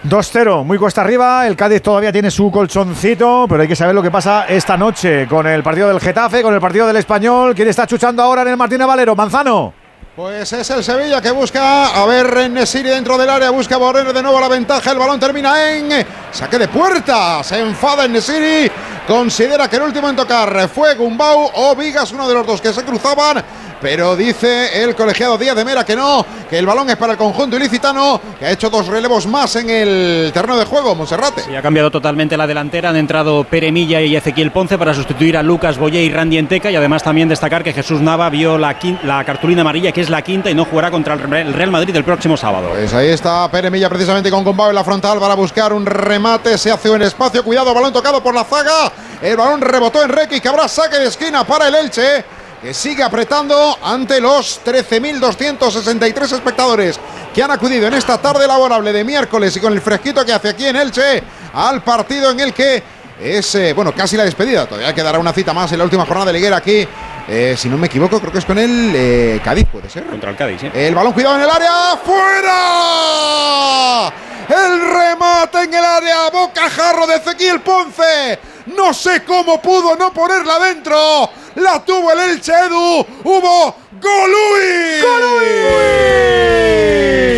2-0, 0.04 0.64
muy 0.64 0.78
cuesta 0.78 1.02
arriba. 1.02 1.46
El 1.46 1.56
Cádiz 1.56 1.82
todavía 1.82 2.12
tiene 2.12 2.30
su 2.30 2.50
colchoncito, 2.50 3.46
pero 3.48 3.62
hay 3.62 3.68
que 3.68 3.74
saber 3.76 3.94
lo 3.94 4.02
que 4.02 4.10
pasa 4.10 4.46
esta 4.48 4.76
noche 4.76 5.26
con 5.28 5.46
el 5.46 5.62
partido 5.62 5.88
del 5.88 6.00
Getafe, 6.00 6.42
con 6.42 6.54
el 6.54 6.60
partido 6.60 6.86
del 6.86 6.96
Español. 6.96 7.54
¿Quién 7.54 7.68
está 7.68 7.86
chuchando 7.86 8.22
ahora 8.22 8.42
en 8.42 8.48
el 8.48 8.56
Martínez 8.56 8.86
Valero? 8.86 9.14
Manzano. 9.16 9.74
Pues 10.18 10.52
es 10.52 10.68
el 10.70 10.82
Sevilla 10.82 11.20
que 11.20 11.30
busca 11.30 11.90
a 11.90 12.04
ver 12.04 12.50
Nesiri 12.50 12.88
dentro 12.88 13.16
del 13.16 13.30
área, 13.30 13.50
busca 13.50 13.76
Borrero 13.76 14.12
de 14.12 14.20
nuevo 14.20 14.40
la 14.40 14.48
ventaja, 14.48 14.90
el 14.90 14.98
balón 14.98 15.20
termina 15.20 15.70
en 15.70 16.04
saque 16.32 16.58
de 16.58 16.66
puerta, 16.66 17.44
se 17.44 17.60
enfada 17.60 18.04
en 18.04 18.14
Nesiri, 18.14 18.68
considera 19.06 19.70
que 19.70 19.76
el 19.76 19.82
último 19.82 20.08
en 20.08 20.16
tocar 20.16 20.68
fue 20.70 20.96
Gumbau 20.96 21.52
o 21.54 21.76
Vigas, 21.76 22.10
uno 22.10 22.28
de 22.28 22.34
los 22.34 22.44
dos 22.44 22.60
que 22.60 22.72
se 22.72 22.82
cruzaban, 22.82 23.44
pero 23.80 24.16
dice 24.16 24.82
el 24.82 24.94
colegiado 24.94 25.38
Díaz 25.38 25.56
de 25.56 25.64
Mera 25.64 25.84
que 25.84 25.96
no, 25.96 26.24
que 26.48 26.58
el 26.58 26.66
balón 26.66 26.88
es 26.90 26.96
para 26.96 27.12
el 27.12 27.18
conjunto 27.18 27.56
ilicitano, 27.56 28.20
que 28.38 28.46
ha 28.46 28.50
hecho 28.50 28.70
dos 28.70 28.86
relevos 28.86 29.26
más 29.26 29.54
en 29.56 29.70
el 29.70 30.30
terreno 30.32 30.58
de 30.58 30.64
juego, 30.64 30.94
Monserrate. 30.94 31.44
Y 31.50 31.56
ha 31.56 31.62
cambiado 31.62 31.90
totalmente 31.90 32.36
la 32.36 32.46
delantera. 32.46 32.90
Han 32.90 32.96
entrado 32.96 33.44
Pere 33.44 33.70
Milla 33.72 34.00
y 34.00 34.16
Ezequiel 34.16 34.50
Ponce 34.50 34.78
para 34.78 34.94
sustituir 34.94 35.36
a 35.36 35.42
Lucas 35.42 35.78
Boyé 35.78 36.02
y 36.02 36.10
Randy 36.10 36.38
Enteca. 36.38 36.70
Y 36.70 36.76
además 36.76 37.02
también 37.02 37.28
destacar 37.28 37.62
que 37.62 37.72
Jesús 37.72 38.00
Nava 38.00 38.28
vio 38.30 38.58
la, 38.58 38.78
cartulina 39.24 39.60
amarilla, 39.62 39.92
que 39.92 40.00
es 40.00 40.10
la 40.10 40.22
quinta, 40.22 40.50
y 40.50 40.54
no 40.54 40.64
jugará 40.64 40.90
contra 40.90 41.14
el 41.14 41.20
Re- 41.20 41.42
el 41.42 41.52
Real 41.54 41.70
Madrid 41.70 41.94
el 41.96 42.04
próximo 42.04 42.36
sábado. 42.36 42.68
Pues 42.70 42.92
ahí 42.94 43.08
está 43.08 43.50
Pere 43.50 43.70
Milla 43.70 43.88
precisamente 43.88 44.30
con 44.30 44.44
Gumbau 44.44 44.68
en 44.70 44.74
la 44.74 44.84
frontal 44.84 45.18
para 45.18 45.34
buscar 45.34 45.72
un 45.72 45.86
remate, 45.86 46.56
se 46.58 46.70
hace 46.70 46.90
un 46.90 47.02
espacio, 47.02 47.42
cuidado, 47.44 47.72
balón 47.74 47.92
tocado 47.92 48.22
por 48.22 48.34
la 48.34 48.44
zaga, 48.44 48.92
el 49.22 49.36
balón 49.36 49.60
rebotó 49.60 50.02
en 50.02 50.08
Requi, 50.10 50.40
que 50.40 50.48
habrá 50.48 50.68
saque 50.68 50.98
de 50.98 51.06
esquina 51.06 51.44
para 51.44 51.68
el 51.68 51.74
Elche, 51.74 52.24
que 52.62 52.74
sigue 52.74 53.02
apretando 53.02 53.78
ante 53.82 54.20
los 54.20 54.60
13.263 54.64 56.32
espectadores 56.32 56.98
que 57.32 57.42
han 57.42 57.50
acudido 57.50 57.86
en 57.86 57.94
esta 57.94 58.18
tarde 58.18 58.46
laborable 58.46 58.92
de 58.92 59.04
miércoles 59.04 59.56
y 59.56 59.60
con 59.60 59.72
el 59.72 59.80
fresquito 59.80 60.24
que 60.24 60.32
hace 60.32 60.48
aquí 60.48 60.66
en 60.66 60.76
Elche 60.76 61.22
al 61.52 61.82
partido 61.82 62.30
en 62.30 62.40
el 62.40 62.52
que 62.52 62.82
es, 63.20 63.54
eh, 63.54 63.72
bueno, 63.72 63.92
casi 63.94 64.16
la 64.16 64.24
despedida. 64.24 64.66
Todavía 64.66 64.94
quedará 64.94 65.18
una 65.18 65.32
cita 65.32 65.52
más 65.52 65.70
en 65.72 65.78
la 65.78 65.84
última 65.84 66.04
jornada 66.04 66.26
de 66.26 66.32
liguera 66.34 66.56
aquí. 66.56 66.86
Eh, 67.28 67.54
si 67.58 67.68
no 67.68 67.76
me 67.76 67.88
equivoco, 67.88 68.18
creo 68.20 68.32
que 68.32 68.38
es 68.38 68.46
con 68.46 68.58
el 68.58 68.92
eh, 68.94 69.40
Cádiz, 69.44 69.66
puede 69.66 69.90
ser. 69.90 70.06
Contra 70.06 70.30
el 70.30 70.36
Cádiz, 70.36 70.62
¿eh? 70.64 70.70
El 70.74 70.94
balón 70.94 71.12
cuidado 71.12 71.36
en 71.36 71.42
el 71.42 71.50
área, 71.50 71.98
fuera. 72.02 74.10
El 74.48 74.80
remate 74.80 75.64
en 75.64 75.74
el 75.74 75.84
área, 75.84 76.30
bocajarro 76.30 77.06
de 77.06 77.16
Ezequiel 77.16 77.60
Ponce. 77.60 78.38
No 78.66 78.94
sé 78.94 79.24
cómo 79.24 79.60
pudo 79.60 79.94
no 79.96 80.10
ponerla 80.12 80.58
dentro. 80.58 81.28
La 81.56 81.84
tuvo 81.84 82.12
el 82.12 82.20
Elche 82.30 82.52
Edu. 82.52 83.04
Hubo 83.24 83.74
Golui. 84.00 85.02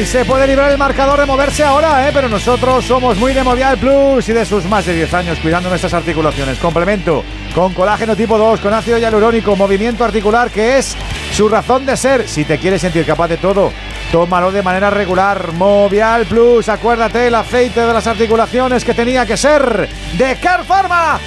Se 0.04 0.24
puede 0.24 0.46
librar 0.46 0.72
el 0.72 0.78
marcador 0.78 1.20
de 1.20 1.26
moverse 1.26 1.62
ahora, 1.62 2.08
¿eh? 2.08 2.10
pero 2.12 2.28
nosotros 2.28 2.84
somos 2.84 3.16
muy 3.18 3.32
de 3.32 3.44
Movial 3.44 3.76
Plus 3.76 4.28
y 4.28 4.32
de 4.32 4.44
sus 4.44 4.64
más 4.64 4.86
de 4.86 4.94
10 4.94 5.14
años 5.14 5.38
cuidando 5.38 5.68
nuestras 5.68 5.94
articulaciones. 5.94 6.58
Complemento 6.58 7.22
con 7.54 7.74
colágeno 7.74 8.16
tipo 8.16 8.36
2, 8.36 8.60
con 8.60 8.72
ácido 8.72 8.98
hialurónico, 8.98 9.54
movimiento 9.54 10.04
articular 10.04 10.50
que 10.50 10.78
es 10.78 10.96
su 11.32 11.48
razón 11.48 11.86
de 11.86 11.96
ser. 11.96 12.26
Si 12.26 12.44
te 12.44 12.58
quieres 12.58 12.80
sentir 12.80 13.04
capaz 13.04 13.28
de 13.28 13.36
todo, 13.36 13.72
tómalo 14.10 14.50
de 14.50 14.62
manera 14.62 14.90
regular. 14.90 15.52
Movial 15.52 16.26
Plus, 16.26 16.68
acuérdate 16.68 17.28
el 17.28 17.34
aceite 17.34 17.80
de 17.80 17.92
las 17.92 18.06
articulaciones 18.06 18.84
que 18.84 18.94
tenía 18.94 19.24
que 19.26 19.36
ser 19.36 19.88
de 20.16 20.36
Car 20.40 20.64
Pharma. 20.64 21.20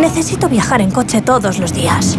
Necesito 0.00 0.48
viajar 0.48 0.80
en 0.80 0.90
coche 0.90 1.22
todos 1.22 1.58
los 1.58 1.72
días. 1.72 2.18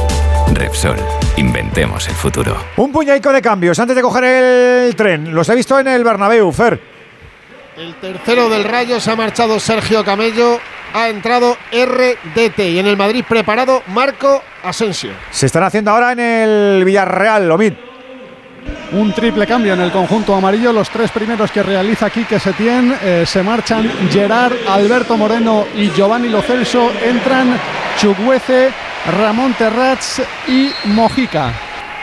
Repsol, 0.53 0.97
inventemos 1.37 2.07
el 2.07 2.15
futuro. 2.15 2.57
Un 2.77 2.91
puñaico 2.91 3.31
de 3.31 3.41
cambios 3.41 3.79
antes 3.79 3.95
de 3.95 4.01
coger 4.01 4.23
el 4.23 4.95
tren. 4.95 5.33
Los 5.33 5.47
he 5.49 5.55
visto 5.55 5.79
en 5.79 5.87
el 5.87 6.03
Bernabéu, 6.03 6.51
Fer. 6.51 6.79
El 7.77 7.95
tercero 7.95 8.49
del 8.49 8.63
Rayo 8.63 8.99
se 8.99 9.11
ha 9.11 9.15
marchado 9.15 9.59
Sergio 9.59 10.03
Camello, 10.03 10.59
ha 10.93 11.09
entrado 11.09 11.57
RDT 11.71 12.59
y 12.59 12.79
en 12.79 12.87
el 12.87 12.97
Madrid 12.97 13.23
preparado 13.27 13.81
Marco 13.87 14.43
Asensio. 14.63 15.11
Se 15.31 15.45
están 15.45 15.63
haciendo 15.63 15.91
ahora 15.91 16.11
en 16.11 16.19
el 16.19 16.83
Villarreal, 16.83 17.49
Omid. 17.49 17.73
Un 18.91 19.13
triple 19.13 19.47
cambio 19.47 19.73
en 19.73 19.81
el 19.81 19.91
conjunto 19.91 20.35
amarillo. 20.35 20.73
Los 20.73 20.89
tres 20.89 21.11
primeros 21.11 21.49
que 21.49 21.63
realiza 21.63 22.09
Quique 22.09 22.39
Setién 22.39 22.93
eh, 23.01 23.23
se 23.25 23.41
marchan 23.41 23.89
Gerard, 24.11 24.53
Alberto 24.67 25.15
Moreno 25.15 25.65
y 25.75 25.89
Giovanni 25.91 26.27
Lo 26.27 26.41
Celso. 26.41 26.91
Entran 27.03 27.57
Chuguece, 27.97 28.69
Ramón 29.07 29.53
Terrats 29.57 30.21
y 30.47 30.71
Mojica. 30.85 31.51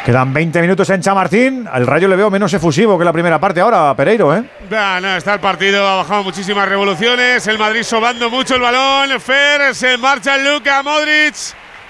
Quedan 0.04 0.32
20 0.32 0.60
minutos 0.62 0.88
en 0.90 1.00
Chamartín. 1.02 1.68
Al 1.70 1.86
Rayo 1.86 2.08
le 2.08 2.16
veo 2.16 2.30
menos 2.30 2.52
efusivo 2.54 2.98
que 2.98 3.04
la 3.04 3.12
primera 3.12 3.38
parte 3.38 3.60
ahora, 3.60 3.94
Pereiro, 3.94 4.34
¿eh? 4.34 4.42
No, 4.70 5.00
no, 5.00 5.16
está 5.16 5.34
el 5.34 5.40
partido, 5.40 5.86
ha 5.86 5.96
bajado 5.96 6.22
muchísimas 6.24 6.68
revoluciones. 6.68 7.46
El 7.46 7.58
Madrid 7.58 7.82
sobando 7.82 8.30
mucho 8.30 8.54
el 8.56 8.62
balón. 8.62 9.20
Fer, 9.20 9.74
se 9.74 9.98
marcha 9.98 10.36
Luka 10.38 10.82
Modric. 10.82 11.34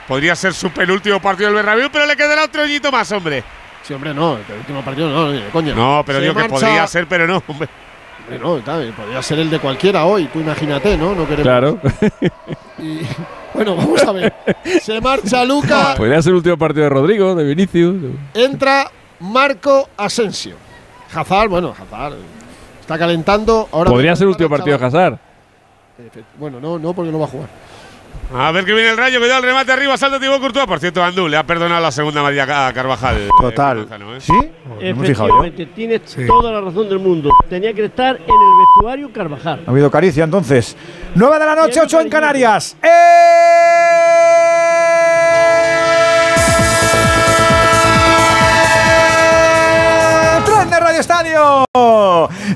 Podría 0.07 0.35
ser 0.35 0.53
su 0.55 0.71
penúltimo 0.71 1.21
partido 1.21 1.49
del 1.49 1.57
Bernabéu, 1.57 1.91
pero 1.93 2.07
le 2.07 2.17
quedará 2.17 2.45
otro 2.45 2.63
añito 2.63 2.91
más, 2.91 3.11
hombre. 3.13 3.45
Sí, 3.83 3.95
hombre, 3.95 4.13
no, 4.13 4.35
el 4.37 4.59
último 4.59 4.83
partido 4.83 5.09
no, 5.09 5.31
de 5.31 5.49
coña. 5.51 5.75
No, 5.75 6.03
pero 6.05 6.19
Se 6.19 6.23
digo 6.25 6.35
que 6.35 6.41
marcha- 6.49 6.67
podría 6.67 6.87
ser, 6.87 7.07
pero 7.07 7.27
no, 7.27 7.43
hombre. 7.47 7.69
No, 8.43 8.59
podría 8.61 9.23
ser 9.23 9.39
el 9.39 9.49
de 9.49 9.59
cualquiera 9.59 10.05
hoy, 10.05 10.27
tú 10.27 10.41
imagínate, 10.41 10.97
¿no? 10.99 11.15
No 11.15 11.27
queremos. 11.27 11.43
Claro. 11.45 11.79
Y, 12.79 13.01
bueno, 13.59 13.75
vamos 13.75 14.03
a 14.05 14.13
ver. 14.13 14.33
Se 14.81 15.01
marcha 15.01 15.45
Luca, 15.45 15.95
Podría 15.97 16.23
ser 16.23 16.31
el 16.31 16.37
último 16.37 16.57
partido 16.57 16.85
de 16.85 16.91
Rodrigo, 16.91 17.35
de 17.35 17.45
Vinicius. 17.45 17.97
entra 18.35 18.89
Marco 19.19 19.89
Asensio. 19.97 20.55
Hazard, 21.13 21.49
bueno, 21.49 21.75
Hazard 21.77 22.13
eh, 22.13 22.81
está 22.81 22.97
calentando. 22.97 23.69
Ahora 23.73 23.91
Podría 23.91 24.15
ser 24.15 24.27
el 24.27 24.31
último 24.31 24.49
partido 24.49 24.79
de 24.79 24.85
Hazard. 24.87 25.19
Bueno, 26.39 26.61
no, 26.61 26.79
no, 26.79 26.93
porque 26.93 27.11
no 27.11 27.19
va 27.19 27.25
a 27.25 27.29
jugar. 27.29 27.49
A 28.35 28.53
ver 28.53 28.65
que 28.67 28.75
viene 28.75 28.91
el 28.91 28.97
rayo, 28.99 29.19
cuidado 29.21 29.41
el 29.41 29.47
remate 29.47 29.73
arriba, 29.73 29.97
salta 29.97 30.21
Thibaut 30.21 30.41
Courtois. 30.41 30.67
Por 30.67 30.79
cierto, 30.81 31.03
Andú 31.03 31.29
le 31.29 31.37
ha 31.39 31.45
perdonado 31.45 31.81
la 31.81 31.91
segunda 31.91 32.23
María 32.23 32.67
a 32.69 32.73
Carvajal. 32.75 33.29
Total. 33.41 33.79
eh, 33.79 33.81
Manzano, 33.81 34.15
¿eh? 34.17 34.21
¿Sí? 34.21 34.33
No 34.33 34.81
he 34.81 35.07
fijado 35.07 35.29
yo. 35.29 35.45
Efectivamente, 35.45 35.67
tienes 35.75 36.03
toda 36.27 36.53
la 36.53 36.61
razón 36.61 36.89
del 36.91 36.99
mundo. 36.99 37.31
Tenía 37.49 37.73
que 37.73 37.87
estar 37.87 38.17
en 38.17 38.23
el 38.23 38.59
vestuario 38.77 39.11
Carvajal. 39.13 39.63
Ha 39.67 39.71
habido 39.71 39.91
caricia 39.91 40.25
entonces. 40.25 40.77
9 41.15 41.39
de 41.39 41.47
la 41.47 41.55
noche, 41.55 41.81
8 41.81 42.01
en 42.03 42.09
Canarias. 42.11 42.77
¡Eh! 42.83 42.89
Estadio. 50.99 51.65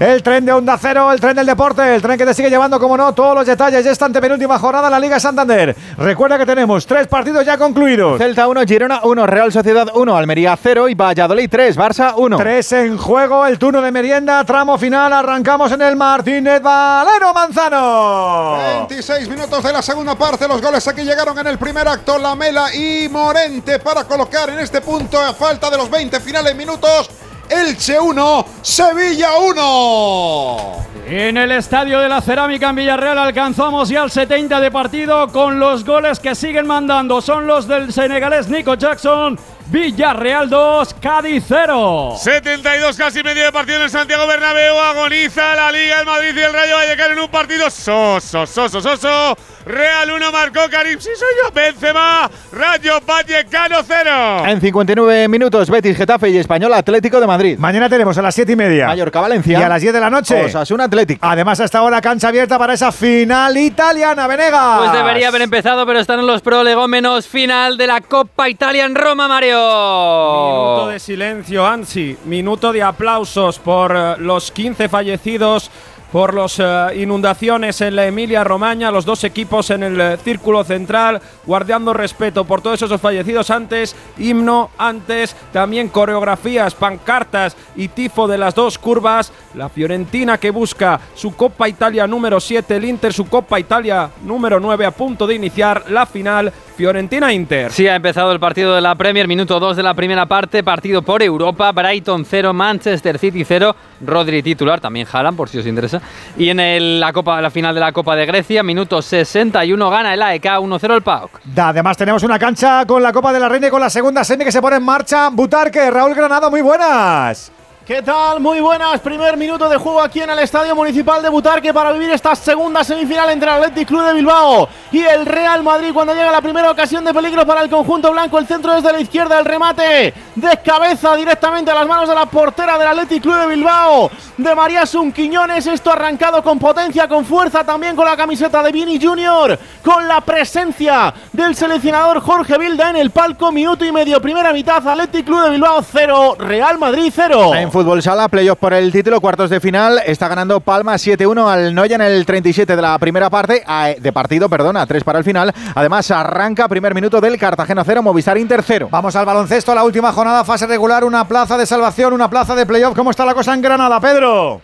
El 0.01 0.23
tren 0.23 0.44
de 0.44 0.52
Onda 0.52 0.77
Cero, 0.81 1.12
el 1.12 1.20
tren 1.20 1.36
del 1.36 1.47
deporte, 1.47 1.94
el 1.94 2.02
tren 2.02 2.19
que 2.19 2.27
te 2.27 2.35
sigue 2.35 2.51
llevando, 2.51 2.81
como 2.81 2.97
no, 2.97 3.14
todos 3.14 3.35
los 3.35 3.47
detalles 3.47 3.85
de 3.85 3.90
esta 3.93 4.06
antepenúltima 4.06 4.59
jornada 4.59 4.89
en 4.89 4.93
la 4.93 4.98
Liga 4.98 5.20
Santander. 5.20 5.77
Recuerda 5.97 6.39
que 6.39 6.47
tenemos 6.47 6.86
tres 6.86 7.06
partidos 7.06 7.47
ya 7.47 7.56
concluidos. 7.56 8.19
Celta 8.19 8.48
1, 8.48 8.62
Girona 8.66 9.01
1, 9.05 9.27
Real 9.27 9.52
Sociedad 9.52 9.86
1, 9.94 10.16
Almería 10.16 10.59
0 10.60 10.89
y 10.89 10.94
Valladolid 10.94 11.48
3, 11.48 11.78
Barça 11.78 12.14
1. 12.16 12.36
Tres 12.36 12.73
en 12.73 12.98
juego, 12.98 13.47
el 13.47 13.59
turno 13.59 13.81
de 13.81 13.93
merienda, 13.93 14.44
tramo 14.44 14.77
final. 14.77 15.12
Arrancamos 15.12 15.70
en 15.73 15.82
el 15.82 15.97
Martínez 15.97 16.60
Valero 16.60 17.32
Manzano. 17.32 18.56
26 18.86 19.28
minutos 19.28 19.62
de 19.62 19.73
la 19.73 19.82
segunda 19.82 20.16
parte. 20.16 20.48
Los 20.48 20.60
goles 20.60 20.86
aquí 20.89 21.02
llegaron 21.02 21.39
en 21.39 21.47
el 21.47 21.59
primer 21.59 21.86
acto. 21.86 22.19
Lamela 22.19 22.74
y 22.74 23.09
Morente 23.09 23.78
para 23.78 24.05
colocar 24.05 24.51
en 24.51 24.59
este 24.59 24.81
punto, 24.81 25.20
a 25.20 25.32
falta 25.32 25.70
de 25.70 25.77
los 25.77 25.90
20 25.90 26.20
finales 26.20 26.55
minutos, 26.56 27.10
Elche 27.52 28.00
1, 28.00 28.46
Sevilla 28.62 29.36
1. 29.38 30.72
En 31.06 31.36
el 31.36 31.52
estadio 31.52 32.00
de 32.00 32.08
la 32.08 32.22
Cerámica 32.22 32.70
en 32.70 32.76
Villarreal 32.76 33.18
alcanzamos 33.18 33.90
ya 33.90 34.04
el 34.04 34.10
70 34.10 34.58
de 34.60 34.70
partido 34.70 35.28
con 35.28 35.58
los 35.58 35.84
goles 35.84 36.18
que 36.18 36.34
siguen 36.34 36.66
mandando. 36.66 37.20
Son 37.20 37.46
los 37.46 37.68
del 37.68 37.92
senegalés 37.92 38.48
Nico 38.48 38.74
Jackson. 38.74 39.38
Villarreal 39.72 40.50
2, 40.50 40.94
Cádiz 41.00 41.44
0. 41.48 42.16
72 42.18 42.94
casi 42.94 43.22
medio 43.22 43.42
de 43.44 43.52
partido 43.52 43.78
en 43.78 43.84
el 43.84 43.90
Santiago 43.90 44.26
Bernabéu. 44.26 44.76
Agoniza 44.78 45.56
la 45.56 45.72
Liga, 45.72 46.00
el 46.00 46.04
Madrid 46.04 46.36
y 46.36 46.40
el 46.40 46.52
Rayo 46.52 46.76
Vallecano 46.76 47.14
en 47.14 47.20
un 47.20 47.30
partido 47.30 47.70
soso, 47.70 48.46
soso, 48.46 48.82
soso. 48.82 49.34
Real 49.64 50.10
1 50.10 50.32
marcó 50.32 50.60
Karim, 50.70 50.98
sí 50.98 51.08
soy 51.16 51.28
yo, 51.42 51.52
Benzema. 51.54 52.30
Rayo 52.52 53.00
Vallecano 53.06 53.78
0. 53.82 54.46
En 54.46 54.60
59 54.60 55.28
minutos, 55.28 55.70
Betis, 55.70 55.96
Getafe 55.96 56.28
y 56.28 56.36
Español 56.36 56.74
Atlético 56.74 57.18
de 57.18 57.26
Madrid. 57.26 57.58
Mañana 57.58 57.88
tenemos 57.88 58.18
a 58.18 58.22
las 58.22 58.34
7 58.34 58.52
y 58.52 58.56
media. 58.56 58.88
Mallorca, 58.88 59.20
Valencia. 59.20 59.58
Y 59.58 59.62
a 59.62 59.68
las 59.70 59.80
10 59.80 59.94
de 59.94 60.00
la 60.00 60.10
noche. 60.10 60.44
Osasuna 60.44 60.84
Atlético. 60.84 61.26
Además, 61.26 61.60
hasta 61.60 61.78
ahora 61.78 62.02
cancha 62.02 62.28
abierta 62.28 62.58
para 62.58 62.74
esa 62.74 62.92
final 62.92 63.56
italiana, 63.56 64.26
Venegas. 64.26 64.78
Pues 64.80 64.92
debería 64.92 65.28
haber 65.28 65.40
empezado, 65.40 65.86
pero 65.86 66.00
están 66.00 66.18
en 66.18 66.26
los 66.26 66.42
prolegómenos 66.42 67.26
final 67.26 67.78
de 67.78 67.86
la 67.86 68.02
Copa 68.02 68.50
Italia 68.50 68.84
en 68.84 68.94
Roma, 68.96 69.28
Mario. 69.28 69.61
Minuto 69.62 70.89
de 70.89 70.98
silencio, 70.98 71.66
Ansi. 71.66 72.16
Minuto 72.24 72.72
de 72.72 72.82
aplausos 72.82 73.59
por 73.59 73.94
eh, 73.97 74.14
los 74.18 74.51
15 74.51 74.89
fallecidos 74.89 75.70
por 76.12 76.34
las 76.34 76.60
inundaciones 76.94 77.80
en 77.80 77.97
la 77.97 78.06
Emilia 78.06 78.44
Romagna, 78.44 78.90
los 78.90 79.06
dos 79.06 79.24
equipos 79.24 79.70
en 79.70 79.82
el 79.82 79.98
eh, 79.98 80.18
círculo 80.18 80.62
central, 80.62 81.22
guardando 81.47 81.94
respeto 81.94 82.44
por 82.44 82.60
todos 82.60 82.82
esos 82.82 83.01
fallecidos 83.01 83.51
antes, 83.51 83.97
himno 84.18 84.70
antes, 84.76 85.34
también 85.52 85.89
coreografías, 85.89 86.74
pancartas 86.74 87.56
y 87.76 87.89
tifo 87.89 88.28
de 88.28 88.36
las 88.36 88.55
dos 88.55 88.78
curvas, 88.78 89.32
la 89.55 89.70
Fiorentina 89.70 90.36
que 90.36 90.51
busca 90.51 91.01
su 91.14 91.34
Copa 91.34 91.66
Italia 91.66 92.06
número 92.06 92.40
7, 92.40 92.76
el 92.76 92.84
Inter 92.84 93.14
su 93.14 93.24
Copa 93.24 93.59
Italia 93.59 94.10
número 94.22 94.60
9 94.60 94.84
a 94.84 94.90
punto 94.90 95.26
de 95.26 95.34
iniciar 95.34 95.84
la 95.89 96.05
final 96.05 96.52
Fiorentina-Inter. 96.76 97.70
Sí, 97.72 97.86
ha 97.88 97.94
empezado 97.96 98.32
el 98.32 98.40
partido 98.40 98.74
de 98.74 98.80
la 98.80 98.94
Premier, 98.94 99.28
minuto 99.28 99.58
2 99.60 99.76
de 99.76 99.82
la 99.82 99.94
primera 99.94 100.26
parte, 100.26 100.62
partido 100.62 101.02
por 101.02 101.22
Europa, 101.22 101.70
Brighton 101.72 102.24
0, 102.24 102.52
Manchester 102.52 103.18
City 103.18 103.44
0, 103.44 103.74
Rodri 104.04 104.42
titular, 104.42 104.80
también 104.80 105.06
Haaland 105.10 105.36
por 105.36 105.48
si 105.48 105.58
os 105.58 105.66
interesa. 105.66 106.00
Y 106.36 106.48
en 106.48 106.60
el- 106.60 107.00
la, 107.00 107.12
Copa, 107.12 107.40
la 107.40 107.50
final 107.50 107.74
de 107.74 107.80
la 107.80 107.92
Copa 107.92 108.16
de 108.16 108.26
Grecia, 108.26 108.62
minuto 108.62 109.00
61, 109.02 109.90
gana 109.90 110.14
el 110.14 110.22
AEK 110.22 110.44
1-0 110.60 110.94
el 110.94 111.02
PAOK. 111.02 111.40
Además, 111.56 111.96
tenemos 111.96 112.22
una 112.22 112.38
cancha 112.38 112.84
con 112.86 113.02
la 113.02 113.12
Copa 113.12 113.32
de 113.32 113.40
la 113.40 113.48
Reina 113.48 113.68
y 113.68 113.70
con 113.70 113.80
la 113.80 113.90
segunda 113.90 114.24
semi 114.24 114.44
que 114.44 114.52
se 114.52 114.60
pone 114.60 114.76
en 114.76 114.82
marcha. 114.82 115.28
Butarque, 115.30 115.90
Raúl 115.90 116.14
Granado, 116.14 116.50
muy 116.50 116.60
buenas. 116.62 117.52
¿Qué 117.84 118.00
tal? 118.00 118.38
Muy 118.38 118.60
buenas. 118.60 119.00
Primer 119.00 119.36
minuto 119.36 119.68
de 119.68 119.76
juego 119.76 120.00
aquí 120.00 120.20
en 120.20 120.30
el 120.30 120.38
Estadio 120.38 120.72
Municipal 120.76 121.20
de 121.20 121.28
Butarque 121.28 121.74
para 121.74 121.90
vivir 121.90 122.10
esta 122.10 122.36
segunda 122.36 122.84
semifinal 122.84 123.30
entre 123.30 123.50
el 123.50 123.56
Athletic 123.56 123.88
Club 123.88 124.06
de 124.06 124.12
Bilbao 124.12 124.68
y 124.92 125.00
el 125.00 125.26
Real 125.26 125.64
Madrid 125.64 125.90
cuando 125.92 126.14
llega 126.14 126.30
la 126.30 126.40
primera 126.40 126.70
ocasión 126.70 127.04
de 127.04 127.12
peligro 127.12 127.44
para 127.44 127.60
el 127.60 127.68
conjunto 127.68 128.12
blanco. 128.12 128.38
El 128.38 128.46
centro 128.46 128.72
desde 128.72 128.92
la 128.92 129.00
izquierda, 129.00 129.36
el 129.36 129.44
remate 129.44 130.14
de 130.36 130.56
cabeza 130.64 131.16
directamente 131.16 131.72
a 131.72 131.74
las 131.74 131.88
manos 131.88 132.09
de 132.09 132.14
la 132.14 132.26
portera 132.26 132.78
del 132.78 132.86
Athletic 132.86 133.20
Club 133.20 133.34
de 133.34 133.46
Bilbao 133.48 134.10
de 134.36 134.54
María 134.54 134.84
Quiñones. 135.12 135.66
Esto 135.66 135.90
arrancado 135.90 136.40
con 136.40 136.60
potencia, 136.60 137.09
con 137.09 137.24
fuerza, 137.24 137.64
también 137.64 137.96
con 137.96 138.04
la 138.04 138.16
camiseta 138.16 138.62
de 138.62 138.70
Vini 138.70 139.00
Junior, 139.02 139.59
con 139.84 140.06
la 140.06 140.20
presencia 140.20 141.12
del 141.32 141.56
seleccionador 141.56 142.20
Jorge 142.20 142.56
Vilda 142.59 142.90
en 142.90 142.96
el 142.96 143.10
palco. 143.10 143.50
Minuto 143.50 143.84
y 143.84 143.90
medio, 143.90 144.22
primera 144.22 144.52
mitad, 144.52 144.86
Athletic 144.86 145.26
Club 145.26 145.42
de 145.42 145.50
Bilbao 145.50 145.82
0, 145.82 146.36
Real 146.38 146.78
Madrid 146.78 147.12
0. 147.12 147.71
Fútbol 147.72 148.02
sala, 148.02 148.28
playoff 148.28 148.58
por 148.58 148.74
el 148.74 148.92
título, 148.92 149.20
cuartos 149.20 149.48
de 149.48 149.58
final. 149.58 150.00
Está 150.04 150.28
ganando 150.28 150.60
Palma 150.60 150.94
7-1 150.94 151.48
al 151.50 151.74
Noya 151.74 151.94
en 151.96 152.02
el 152.02 152.26
37 152.26 152.76
de 152.76 152.82
la 152.82 152.98
primera 152.98 153.30
parte, 153.30 153.62
a- 153.66 153.94
de 153.98 154.12
partido, 154.12 154.48
perdona, 154.48 154.86
3 154.86 155.02
para 155.02 155.18
el 155.18 155.24
final. 155.24 155.52
Además, 155.74 156.10
arranca 156.10 156.68
primer 156.68 156.94
minuto 156.94 157.20
del 157.20 157.38
Cartagena 157.38 157.82
0, 157.82 158.02
Movistar 158.02 158.36
Inter 158.36 158.62
0. 158.62 158.88
Vamos 158.90 159.16
al 159.16 159.24
baloncesto, 159.24 159.74
la 159.74 159.84
última 159.84 160.12
jornada, 160.12 160.44
fase 160.44 160.66
regular, 160.66 161.02
una 161.02 161.26
plaza 161.26 161.56
de 161.56 161.64
salvación, 161.64 162.12
una 162.12 162.28
plaza 162.28 162.54
de 162.54 162.66
playoff. 162.66 162.94
¿Cómo 162.94 163.10
está 163.10 163.24
la 163.24 163.32
cosa 163.34 163.54
en 163.54 163.62
Granada, 163.62 163.98
Pedro? 164.00 164.60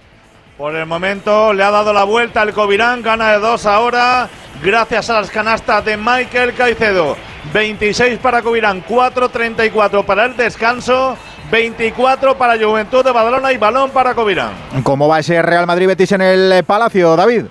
Por 0.58 0.76
el 0.76 0.84
momento 0.86 1.52
le 1.54 1.62
ha 1.64 1.70
dado 1.70 1.92
la 1.94 2.04
vuelta 2.04 2.42
el 2.42 2.52
Covirán, 2.52 3.00
gana 3.00 3.32
de 3.32 3.38
dos 3.38 3.64
ahora, 3.64 4.28
gracias 4.62 5.08
a 5.08 5.14
las 5.20 5.30
canastas 5.30 5.82
de 5.84 5.96
Michael 5.96 6.52
Caicedo. 6.54 7.16
26 7.54 8.18
para 8.18 8.42
Covirán, 8.42 8.82
4.34 8.86 10.04
para 10.04 10.26
el 10.26 10.36
descanso, 10.36 11.16
24 11.50 12.36
para 12.36 12.58
Juventud 12.58 13.04
de 13.04 13.12
Badalona 13.12 13.52
y 13.52 13.56
balón 13.56 13.90
para 13.90 14.14
Covirán. 14.14 14.52
¿Cómo 14.82 15.08
va 15.08 15.20
ese 15.20 15.40
Real 15.42 15.66
Madrid-Betis 15.66 16.12
en 16.12 16.20
el 16.20 16.52
eh, 16.52 16.62
Palacio, 16.62 17.16
David? 17.16 17.44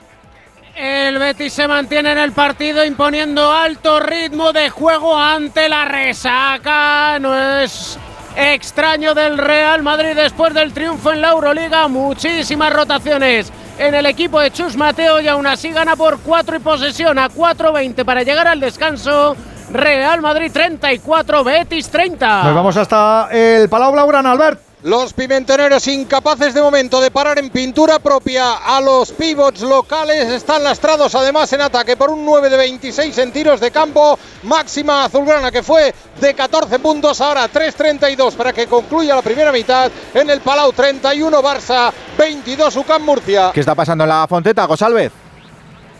El 0.76 1.18
Betis 1.18 1.54
se 1.54 1.68
mantiene 1.68 2.12
en 2.12 2.20
el 2.20 2.32
partido 2.34 2.86
imponiendo 2.86 3.52
alto 3.52 4.00
ritmo 4.00 4.54
de 4.54 4.70
juego 4.70 5.18
ante 5.18 5.68
la 5.68 5.86
resaca. 5.86 7.18
No 7.20 7.36
es 7.36 7.98
extraño 8.36 9.16
del 9.16 9.40
Real 9.40 9.82
Madrid 9.82 10.16
después 10.16 10.54
del 10.54 10.74
triunfo 10.74 11.12
en 11.12 11.22
la 11.22 11.32
Euroliga. 11.32 11.88
Muchísimas 11.88 12.72
rotaciones 12.72 13.52
en 13.80 13.96
el 13.96 14.06
equipo 14.06 14.40
de 14.40 14.52
Chus 14.52 14.78
Mateo 14.78 15.20
y 15.20 15.28
aún 15.28 15.48
así 15.48 15.72
gana 15.72 15.96
por 15.96 16.20
4 16.20 16.58
y 16.58 16.60
posesión 16.60 17.18
a 17.18 17.30
4.20 17.30 18.06
para 18.06 18.22
llegar 18.22 18.48
al 18.48 18.60
descanso. 18.60 19.36
Real 19.70 20.22
Madrid 20.22 20.52
34, 20.52 21.44
Betis 21.44 21.90
30. 21.90 22.44
Nos 22.44 22.56
vamos 22.56 22.78
hasta 22.78 23.30
el 23.32 23.68
Palau 23.70 23.92
Blaugrana, 23.92 24.32
Albert. 24.32 24.62
Los 24.84 25.12
pimentoneros 25.12 25.88
incapaces 25.88 26.54
de 26.54 26.62
momento 26.62 27.02
de 27.02 27.10
parar 27.10 27.40
en 27.40 27.50
pintura 27.50 27.98
propia 27.98 28.54
a 28.54 28.80
los 28.80 29.12
pivots 29.12 29.62
locales. 29.62 30.30
Están 30.30 30.64
lastrados 30.64 31.16
además 31.16 31.52
en 31.52 31.62
ataque 31.62 31.98
por 31.98 32.12
un 32.12 32.24
9 32.24 32.50
de 32.50 32.58
26 32.58 33.18
en 33.18 33.32
tiros 33.34 33.60
de 33.60 33.72
campo. 33.72 34.18
Máxima 34.44 35.06
azulgrana 35.06 35.52
que 35.52 35.64
fue 35.64 35.94
de 36.22 36.34
14 36.34 36.78
puntos. 36.78 37.20
Ahora 37.20 37.50
3.32 37.52 38.36
para 38.36 38.54
que 38.54 38.68
concluya 38.68 39.16
la 39.16 39.24
primera 39.24 39.52
mitad 39.52 39.92
en 40.14 40.30
el 40.30 40.42
Palau 40.42 40.72
31 40.72 41.42
Barça 41.42 41.92
22 42.18 42.76
UCAM 42.76 43.04
Murcia. 43.04 43.52
¿Qué 43.54 43.62
está 43.62 43.74
pasando 43.74 44.04
en 44.04 44.10
la 44.12 44.28
Fonteta, 44.28 44.66
Gosalvez? 44.66 45.27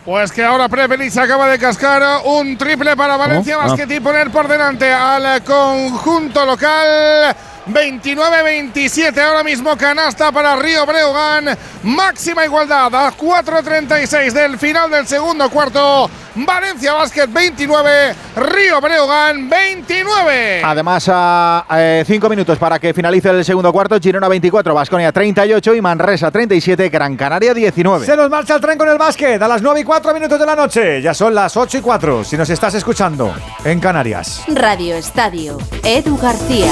Pues 0.08 0.32
que 0.32 0.42
ahora 0.42 0.70
Prepelic 0.70 1.18
acaba 1.18 1.50
de 1.50 1.60
cascar 1.60 2.22
un 2.24 2.58
triple 2.58 2.96
para 2.96 3.18
Valencia. 3.18 3.58
Basket 3.58 3.94
y 3.94 4.00
poner 4.00 4.32
por 4.32 4.48
delante 4.48 4.90
al 4.90 5.44
conjunto 5.44 6.46
local. 6.46 7.36
29-27 7.68 9.18
ahora 9.20 9.44
mismo 9.44 9.76
canasta 9.78 10.32
para 10.32 10.56
Río 10.56 10.86
Breogán. 10.86 11.58
Máxima 11.84 12.46
igualdad 12.46 12.94
a 12.94 13.12
4.36 13.12 14.32
del 14.32 14.58
final 14.58 14.90
del 14.90 15.08
segundo 15.08 15.50
cuarto. 15.50 16.10
Valencia 16.46 16.94
Basket 16.94 17.28
29, 17.28 18.16
Río 18.36 18.80
Breogán 18.80 19.50
29. 19.50 20.62
Además, 20.64 21.10
a 21.12 22.04
5 22.06 22.30
minutos 22.30 22.58
para 22.60 22.78
que 22.78 22.94
finalice 22.94 23.30
el 23.30 23.44
segundo 23.44 23.72
cuarto. 23.74 24.00
Girona 24.00 24.28
24, 24.28 24.74
Basconia 24.74 25.12
38 25.12 25.74
y 25.76 25.82
Manresa 25.82 26.30
37, 26.30 26.90
Gran 26.90 27.16
Canaria 27.16 27.54
19. 27.54 28.06
Se 28.06 28.16
nos 28.16 28.30
marcha 28.30 28.56
el 28.56 28.62
tren 28.62 28.78
con 28.78 28.88
el 28.88 28.98
básquet 28.98 29.42
a 29.42 29.48
las 29.48 29.62
9 29.62 29.80
y 29.80 29.84
4 29.84 30.14
minutos 30.14 30.40
de 30.40 30.46
la 30.46 30.56
noche. 30.56 31.02
Ya 31.02 31.14
son 31.14 31.34
las 31.34 31.58
8 31.58 31.80
y 31.80 31.82
4 31.82 32.24
si 32.24 32.38
nos 32.38 32.50
estás 32.50 32.76
escuchando 32.76 33.34
en 33.64 33.80
Canarias. 33.80 34.44
Radio 34.48 34.96
Estadio. 34.96 35.58
Edu 35.84 36.18
García. 36.18 36.72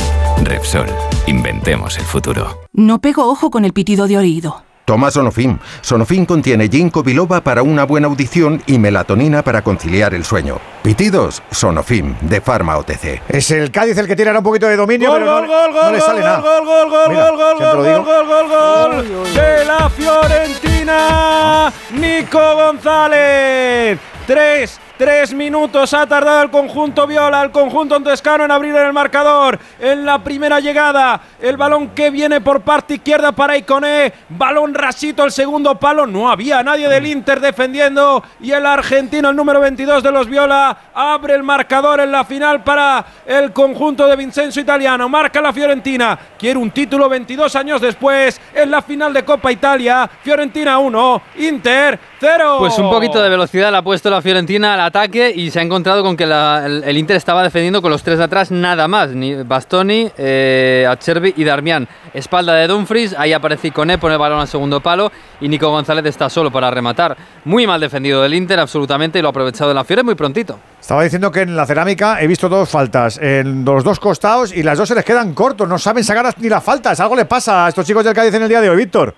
Repsol, 0.43 0.87
inventemos 1.27 1.97
el 1.97 2.05
futuro. 2.05 2.59
No 2.73 2.99
pego 2.99 3.29
ojo 3.29 3.51
con 3.51 3.65
el 3.65 3.73
pitido 3.73 4.07
de 4.07 4.17
oído. 4.17 4.63
Toma 4.85 5.11
Sonofim. 5.11 5.59
Sonofim 5.81 6.25
contiene 6.25 6.67
ginkgo 6.67 7.03
biloba 7.03 7.41
para 7.41 7.61
una 7.63 7.85
buena 7.85 8.07
audición 8.07 8.61
y 8.65 8.79
melatonina 8.79 9.43
para 9.43 9.61
conciliar 9.61 10.13
el 10.15 10.25
sueño. 10.25 10.57
Pitidos, 10.81 11.43
Sonofim, 11.51 12.15
de 12.21 12.41
Pharma 12.41 12.77
OTC. 12.77 13.21
Es 13.29 13.51
el 13.51 13.71
Cádiz 13.71 13.97
el 13.99 14.07
que 14.07 14.15
tiene 14.15 14.29
ahora 14.31 14.39
un 14.39 14.43
poquito 14.45 14.65
de 14.67 14.75
dominio, 14.75 15.11
Gol, 15.11 15.19
pero 15.19 15.31
gol, 15.33 15.47
no, 15.47 15.47
gol, 15.53 15.71
no 15.73 15.81
gol, 15.81 15.91
le 15.93 15.99
gol, 15.99 16.07
sale 16.07 16.19
nada. 16.21 16.39
gol, 16.39 16.65
gol, 16.65 16.89
gol, 16.89 17.09
Mira, 17.09 17.29
gol, 17.29 17.37
gol, 17.37 17.57
gol, 17.59 17.85
digo. 17.85 18.03
gol, 18.03 18.27
gol, 18.27 19.05
gol, 19.05 19.33
de 19.33 19.65
la 19.65 19.89
Fiorentina, 19.89 21.71
Nico 21.93 22.55
González. 22.55 23.99
Tres, 24.25 24.79
tres 25.01 25.33
minutos 25.33 25.95
ha 25.95 26.05
tardado 26.05 26.43
el 26.43 26.51
conjunto 26.51 27.07
Viola, 27.07 27.41
el 27.41 27.49
conjunto 27.49 27.95
Antescano 27.95 28.45
en 28.45 28.51
abrir 28.51 28.75
el 28.75 28.93
marcador. 28.93 29.57
En 29.79 30.05
la 30.05 30.19
primera 30.19 30.59
llegada, 30.59 31.19
el 31.41 31.57
balón 31.57 31.89
que 31.95 32.11
viene 32.11 32.39
por 32.39 32.61
parte 32.61 32.93
izquierda 32.93 33.31
para 33.31 33.57
Iconé. 33.57 34.13
Balón 34.29 34.75
rasito, 34.75 35.23
el 35.23 35.31
segundo 35.31 35.73
palo. 35.73 36.05
No 36.05 36.29
había 36.29 36.61
nadie 36.61 36.87
del 36.87 37.07
Inter 37.07 37.39
defendiendo. 37.39 38.23
Y 38.41 38.51
el 38.51 38.63
argentino, 38.63 39.31
el 39.31 39.35
número 39.35 39.59
22 39.59 40.03
de 40.03 40.11
los 40.11 40.27
Viola, 40.27 40.77
abre 40.93 41.33
el 41.33 41.41
marcador 41.41 41.99
en 41.99 42.11
la 42.11 42.23
final 42.23 42.63
para 42.63 43.03
el 43.25 43.51
conjunto 43.53 44.05
de 44.05 44.15
Vincenzo 44.15 44.59
Italiano. 44.59 45.09
Marca 45.09 45.41
la 45.41 45.51
Fiorentina. 45.51 46.15
Quiere 46.37 46.59
un 46.59 46.69
título 46.69 47.09
22 47.09 47.55
años 47.55 47.81
después 47.81 48.39
en 48.53 48.69
la 48.69 48.83
final 48.83 49.11
de 49.13 49.25
Copa 49.25 49.51
Italia. 49.51 50.07
Fiorentina 50.21 50.77
1, 50.77 51.21
Inter 51.39 51.99
0. 52.19 52.57
Pues 52.59 52.77
un 52.77 52.91
poquito 52.91 53.19
de 53.19 53.29
velocidad 53.29 53.71
le 53.71 53.77
ha 53.77 53.81
puesto 53.81 54.07
la 54.07 54.21
Fiorentina 54.21 54.75
al 54.75 54.90
ataque 54.91 55.31
y 55.33 55.49
se 55.51 55.59
ha 55.59 55.61
encontrado 55.61 56.03
con 56.03 56.17
que 56.17 56.25
el, 56.25 56.97
Inter 56.97 57.15
estaba 57.15 57.43
defendiendo 57.43 57.81
con 57.81 57.91
los 57.91 58.03
tres 58.03 58.17
de 58.17 58.25
atrás 58.25 58.51
nada 58.51 58.87
más. 58.89 59.09
Ni 59.11 59.35
Bastoni, 59.35 60.11
eh, 60.17 60.85
Acerbi 60.87 61.33
y 61.37 61.43
Darmian. 61.45 61.87
Espalda 62.13 62.53
de 62.55 62.67
Dumfries, 62.67 63.15
ahí 63.17 63.31
aparece 63.31 63.69
Iconé, 63.69 63.97
pone 63.97 64.15
el 64.15 64.19
balón 64.19 64.41
al 64.41 64.47
segundo 64.49 64.81
palo 64.81 65.11
y 65.39 65.47
Nico 65.47 65.69
González 65.69 66.05
está 66.05 66.29
solo 66.29 66.51
para 66.51 66.69
rematar. 66.69 67.15
Muy 67.45 67.65
mal 67.65 67.79
defendido 67.79 68.21
del 68.21 68.33
Inter, 68.33 68.59
absolutamente, 68.59 69.17
y 69.17 69.21
lo 69.21 69.29
ha 69.29 69.31
aprovechado 69.31 69.71
en 69.71 69.75
la 69.75 69.85
Fiore 69.85 70.03
muy 70.03 70.15
prontito. 70.15 70.59
Estaba 70.79 71.03
diciendo 71.03 71.31
que 71.31 71.41
en 71.41 71.55
la 71.55 71.65
cerámica 71.65 72.21
he 72.21 72.27
visto 72.27 72.49
dos 72.49 72.69
faltas 72.69 73.17
en 73.17 73.63
los 73.63 73.83
dos 73.83 73.99
costados 73.99 74.51
y 74.53 74.61
las 74.61 74.77
dos 74.77 74.89
se 74.89 74.95
les 74.95 75.05
quedan 75.05 75.33
cortos. 75.33 75.67
No 75.69 75.79
saben 75.79 76.03
sacar 76.03 76.33
ni 76.37 76.49
las 76.49 76.63
faltas. 76.63 76.99
Algo 76.99 77.15
le 77.15 77.25
pasa 77.25 77.65
a 77.65 77.69
estos 77.69 77.85
chicos 77.85 78.03
del 78.03 78.13
Cádiz 78.13 78.33
en 78.33 78.43
el 78.43 78.49
día 78.49 78.59
de 78.59 78.69
hoy, 78.69 78.77
Víctor. 78.77 79.15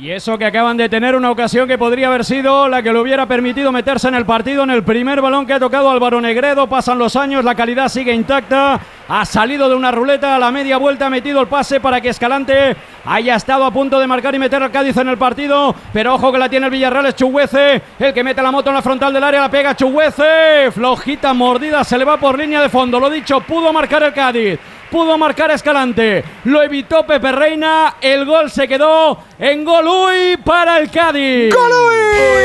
Y 0.00 0.10
eso 0.10 0.36
que 0.36 0.44
acaban 0.44 0.76
de 0.76 0.88
tener 0.88 1.14
una 1.14 1.30
ocasión 1.30 1.68
que 1.68 1.78
podría 1.78 2.08
haber 2.08 2.24
sido 2.24 2.68
la 2.68 2.82
que 2.82 2.92
le 2.92 2.98
hubiera 2.98 3.26
permitido 3.26 3.70
meterse 3.70 4.08
en 4.08 4.16
el 4.16 4.26
partido 4.26 4.64
en 4.64 4.70
el 4.70 4.82
primer 4.82 5.20
balón 5.20 5.46
que 5.46 5.52
ha 5.52 5.60
tocado 5.60 5.88
Álvaro 5.88 6.20
Negredo. 6.20 6.66
Pasan 6.66 6.98
los 6.98 7.14
años, 7.14 7.44
la 7.44 7.54
calidad 7.54 7.88
sigue 7.88 8.12
intacta. 8.12 8.80
Ha 9.06 9.24
salido 9.24 9.68
de 9.68 9.76
una 9.76 9.92
ruleta 9.92 10.34
a 10.34 10.38
la 10.40 10.50
media 10.50 10.78
vuelta, 10.78 11.06
ha 11.06 11.10
metido 11.10 11.40
el 11.40 11.46
pase 11.46 11.78
para 11.78 12.00
que 12.00 12.08
Escalante 12.08 12.76
haya 13.04 13.36
estado 13.36 13.64
a 13.64 13.70
punto 13.70 14.00
de 14.00 14.08
marcar 14.08 14.34
y 14.34 14.40
meter 14.40 14.60
al 14.64 14.72
Cádiz 14.72 14.96
en 14.96 15.10
el 15.10 15.16
partido. 15.16 15.72
Pero 15.92 16.14
ojo 16.14 16.32
que 16.32 16.38
la 16.38 16.48
tiene 16.48 16.66
el 16.66 16.72
Villarreal, 16.72 17.06
es 17.06 17.14
Chuguece, 17.14 17.80
el 18.00 18.12
que 18.12 18.24
mete 18.24 18.42
la 18.42 18.50
moto 18.50 18.70
en 18.70 18.74
la 18.74 18.82
frontal 18.82 19.12
del 19.12 19.22
área, 19.22 19.42
la 19.42 19.50
pega 19.50 19.76
Chuguece. 19.76 20.72
Flojita 20.72 21.32
mordida, 21.34 21.84
se 21.84 21.96
le 21.96 22.04
va 22.04 22.16
por 22.16 22.36
línea 22.36 22.60
de 22.60 22.68
fondo. 22.68 22.98
Lo 22.98 23.08
dicho, 23.08 23.40
pudo 23.42 23.72
marcar 23.72 24.02
el 24.02 24.12
Cádiz. 24.12 24.58
Pudo 24.94 25.18
marcar 25.18 25.50
Escalante, 25.50 26.22
lo 26.44 26.62
evitó 26.62 27.04
Pepe 27.04 27.32
Reina, 27.32 27.96
el 28.00 28.24
gol 28.24 28.48
se 28.48 28.68
quedó 28.68 29.18
en 29.40 29.64
Golui 29.64 30.36
para 30.36 30.78
el 30.78 30.88
Cádiz. 30.88 31.52
¡Golui! 31.52 32.44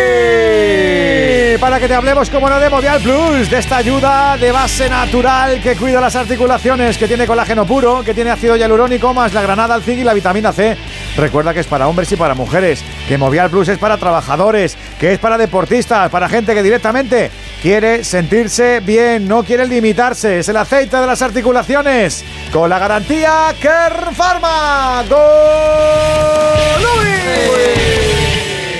Para 1.59 1.79
que 1.79 1.87
te 1.87 1.93
hablemos, 1.93 2.29
como 2.31 2.49
no, 2.49 2.59
de 2.59 2.69
Movial 2.69 3.01
Plus, 3.01 3.51
de 3.51 3.59
esta 3.59 3.77
ayuda 3.77 4.35
de 4.37 4.51
base 4.51 4.89
natural 4.89 5.61
que 5.61 5.75
cuida 5.75 6.01
las 6.01 6.15
articulaciones, 6.15 6.97
que 6.97 7.07
tiene 7.07 7.27
colágeno 7.27 7.65
puro, 7.67 8.01
que 8.03 8.13
tiene 8.15 8.31
ácido 8.31 8.55
hialurónico, 8.55 9.13
más 9.13 9.33
la 9.33 9.41
granada, 9.41 9.75
el 9.75 9.83
zinc 9.83 9.99
y 9.99 10.03
la 10.03 10.13
vitamina 10.13 10.51
C. 10.51 10.75
Recuerda 11.17 11.53
que 11.53 11.59
es 11.59 11.67
para 11.67 11.87
hombres 11.87 12.11
y 12.11 12.15
para 12.15 12.33
mujeres, 12.33 12.83
que 13.07 13.17
Movial 13.17 13.49
Plus 13.49 13.67
es 13.67 13.77
para 13.77 13.97
trabajadores, 13.97 14.77
que 14.99 15.11
es 15.11 15.19
para 15.19 15.37
deportistas, 15.37 16.09
para 16.09 16.29
gente 16.29 16.55
que 16.55 16.63
directamente 16.63 17.29
quiere 17.61 18.03
sentirse 18.05 18.79
bien, 18.79 19.27
no 19.27 19.43
quiere 19.43 19.67
limitarse. 19.67 20.39
Es 20.39 20.49
el 20.49 20.57
aceite 20.57 20.97
de 20.97 21.07
las 21.07 21.21
articulaciones, 21.21 22.23
con 22.51 22.69
la 22.69 22.79
garantía 22.79 23.55
Kern 23.59 24.15
Pharma. 24.15 25.03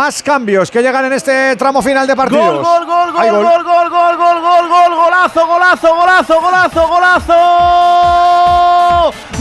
Más 0.00 0.22
cambios 0.22 0.70
que 0.70 0.80
llegan 0.80 1.04
en 1.04 1.12
este 1.12 1.54
tramo 1.56 1.82
final 1.82 2.06
de 2.06 2.16
partidos. 2.16 2.66
Gol, 2.66 2.86
gol, 2.86 3.12
gol, 3.12 3.12
gol, 3.12 3.44
gol, 3.44 3.64
gol, 3.64 3.90
gol, 3.90 4.16
gol, 4.16 4.40
gol, 4.40 4.68
gol, 4.70 4.94
golazo, 4.96 5.46
golazo, 5.46 5.94
golazo, 5.94 6.40
golazo, 6.40 6.88
golazo 6.88 7.34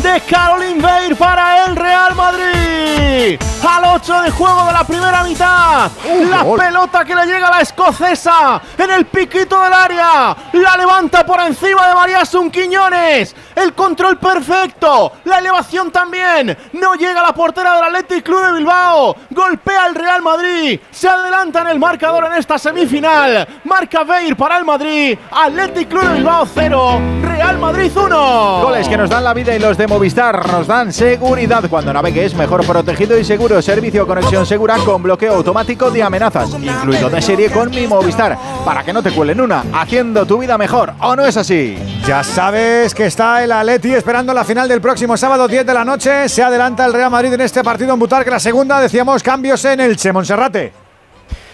de 0.04 0.20
Caroline 0.30 0.82
Beir 0.82 1.16
para 1.16 1.64
el 1.64 1.78
Real 1.78 2.14
Madrid. 2.14 3.40
Al 3.70 3.86
8 3.86 4.22
de 4.22 4.32
juego 4.32 4.66
de 4.66 4.74
la 4.74 4.84
primera 4.84 5.24
mitad. 5.24 5.92
la 6.28 6.42
gol. 6.42 6.60
pelota 6.60 7.06
que 7.06 7.14
le 7.14 7.28
llega 7.28 7.50
a 7.50 7.52
la 7.52 7.62
escocesa 7.62 8.60
en 8.76 8.90
el 8.90 9.06
piquito 9.06 9.62
del 9.62 9.72
área. 9.72 10.36
La 10.54 10.76
levanta 10.76 11.24
por 11.24 11.40
encima 11.42 11.88
de 11.88 11.94
María 11.94 12.24
Quiñones. 12.52 13.36
El 13.56 13.74
control 13.76 14.18
perfecto. 14.18 15.12
La 15.26 15.38
elevación 15.38 15.92
también. 15.92 16.58
No 16.74 16.96
llega 16.96 17.20
a 17.20 17.28
la 17.28 17.34
portera 17.34 17.76
del 17.76 17.84
Athletic 17.84 18.26
Club 18.26 18.44
de 18.44 18.54
Bilbao. 18.54 19.16
Golpea 19.30 19.86
el 19.86 19.94
Real 19.94 20.24
Madrid. 20.24 20.80
Se 20.90 21.08
adelanta 21.08 21.62
en 21.62 21.68
el 21.68 21.78
marcador 21.78 22.26
en 22.26 22.34
esta 22.34 22.58
semifinal. 22.58 23.48
Marca 23.66 24.04
Beir 24.04 24.36
para 24.36 24.58
el 24.58 24.66
Madrid. 24.66 25.16
Athletic 25.30 25.90
Club 25.90 26.08
de 26.08 26.14
Bilbao 26.16 26.48
0. 26.52 27.02
Real 27.22 27.60
Madrid 27.60 27.92
1. 27.96 28.62
Goles 28.64 28.90
que 28.90 28.98
nos 28.98 29.12
dan 29.12 29.24
la 29.24 29.34
vida 29.36 29.56
y 29.56 29.60
los 29.60 29.78
de 29.78 29.86
Movistar 29.86 30.52
nos 30.52 30.66
dan 30.66 30.92
seguridad. 30.92 31.64
Cuando 31.70 31.94
navegues, 31.94 32.34
mejor 32.34 32.66
protegido 32.66 33.18
y 33.18 33.24
seguro. 33.24 33.59
Servicio 33.62 34.08
conexión 34.08 34.46
segura 34.46 34.78
con 34.86 35.04
bloqueo 35.04 35.36
automático 35.36 35.92
de 35.92 36.04
amenazas. 36.04 36.50
Incluido 36.50 37.10
de 37.10 37.22
serie 37.22 37.52
con 37.52 37.70
mi 37.70 37.88
Movistar. 37.88 38.38
Para 38.66 38.84
que 38.84 38.94
no 38.94 39.04
te 39.04 39.12
cuelen 39.12 39.42
una. 39.42 39.64
Haciendo 39.74 40.26
tu 40.26 40.38
vida 40.38 40.58
mejor. 40.58 40.94
¿O 41.02 41.16
no 41.16 41.26
es 41.26 41.38
así? 41.38 41.78
Ya 42.08 42.24
sabes 42.24 42.96
que 42.96 43.06
está 43.06 43.44
el 43.44 43.52
Atleti 43.52 43.94
esperando 43.94 44.34
la 44.34 44.44
final 44.44 44.68
del 44.68 44.82
próximo 44.82 45.18
sábado 45.18 45.48
10 45.48 45.66
de 45.66 45.74
la 45.74 45.86
noche. 45.86 46.30
Se 46.30 46.44
adelanta 46.44 46.86
el 46.86 46.94
Real 46.94 47.12
Madrid 47.12 47.34
en 47.34 47.42
este 47.42 47.64
partido 47.64 47.94
en 47.94 48.00
Butarque. 48.00 48.30
La 48.30 48.40
segunda, 48.40 48.80
decíamos, 48.80 49.22
cambios 49.22 49.64
en 49.66 49.80
Elche, 49.82 50.14
Monserrate. 50.14 50.79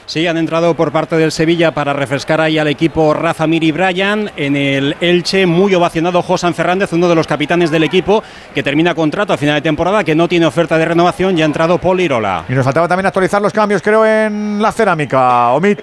Sí, 0.07 0.27
han 0.27 0.37
entrado 0.37 0.75
por 0.75 0.91
parte 0.91 1.17
del 1.17 1.31
Sevilla 1.31 1.73
para 1.73 1.91
refrescar 1.91 2.39
ahí 2.39 2.59
al 2.59 2.67
equipo 2.67 3.13
Rafa 3.13 3.47
Miri 3.47 3.71
Bryan. 3.71 4.29
En 4.37 4.55
el 4.55 4.95
Elche, 5.01 5.47
muy 5.47 5.73
ovacionado 5.73 6.21
Josan 6.21 6.53
Fernández, 6.53 6.93
uno 6.93 7.09
de 7.09 7.15
los 7.15 7.25
capitanes 7.25 7.71
del 7.71 7.83
equipo, 7.83 8.21
que 8.53 8.61
termina 8.61 8.93
contrato 8.93 9.33
a 9.33 9.37
final 9.37 9.55
de 9.55 9.61
temporada, 9.61 10.03
que 10.03 10.13
no 10.13 10.27
tiene 10.27 10.45
oferta 10.45 10.77
de 10.77 10.85
renovación. 10.85 11.35
Ya 11.35 11.43
ha 11.43 11.47
entrado 11.47 11.79
Paul 11.79 11.99
Irola. 12.01 12.45
Y 12.47 12.53
nos 12.53 12.63
faltaba 12.63 12.87
también 12.87 13.07
actualizar 13.07 13.41
los 13.41 13.51
cambios, 13.51 13.81
creo, 13.81 14.05
en 14.05 14.61
la 14.61 14.71
cerámica. 14.71 15.49
Omid. 15.53 15.79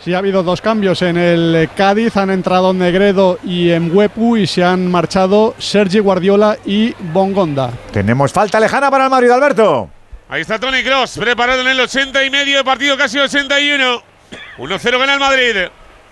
Sí, 0.00 0.12
ha 0.12 0.18
habido 0.18 0.42
dos 0.42 0.60
cambios. 0.60 1.00
En 1.00 1.16
el 1.16 1.70
Cádiz 1.74 2.18
han 2.18 2.28
entrado 2.28 2.74
Negredo 2.74 3.38
y 3.42 3.70
Mwepu 3.78 4.36
y 4.36 4.46
se 4.46 4.62
han 4.62 4.90
marchado 4.90 5.54
Sergi 5.56 6.00
Guardiola 6.00 6.58
y 6.66 6.94
Bongonda. 7.12 7.70
Tenemos 7.92 8.30
falta 8.30 8.60
lejana 8.60 8.90
para 8.90 9.04
el 9.04 9.10
Madrid, 9.10 9.30
Alberto. 9.30 9.88
Ahí 10.30 10.42
está 10.42 10.58
Tony 10.60 10.82
Cross, 10.84 11.18
preparado 11.18 11.60
en 11.62 11.68
el 11.68 11.80
80 11.80 12.24
y 12.24 12.30
medio 12.30 12.58
de 12.58 12.64
partido, 12.64 12.96
casi 12.96 13.18
81. 13.18 14.02
1-0 14.58 14.98
gana 14.98 15.14
el 15.14 15.20
Madrid. 15.20 15.56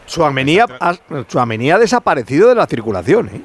Suamení 0.07 0.59
ha, 0.59 0.66
Tchouaméni 1.28 1.70
ha 1.70 1.78
desaparecido 1.78 2.49
de 2.49 2.55
la 2.57 2.66
circulación, 2.66 3.28
¿eh? 3.28 3.40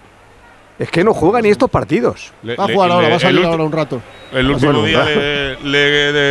Es 0.80 0.90
que 0.90 1.04
no 1.04 1.14
juega 1.14 1.41
ni 1.41 1.50
estos 1.50 1.70
partidos. 1.70 2.32
Le- 2.41 2.56
Va 2.56 2.64
a 2.64 2.68
le- 2.68 2.74
jugar 2.74 2.91
ahora, 2.91 3.04
le- 3.06 3.12
va 3.12 3.18
a 3.18 3.20
salir 3.20 3.45
ahora 3.45 3.64
un 3.64 3.72
rato. 3.72 4.02
El 4.32 4.50
último 4.50 4.82
día 4.84 5.04
le- 5.06 5.58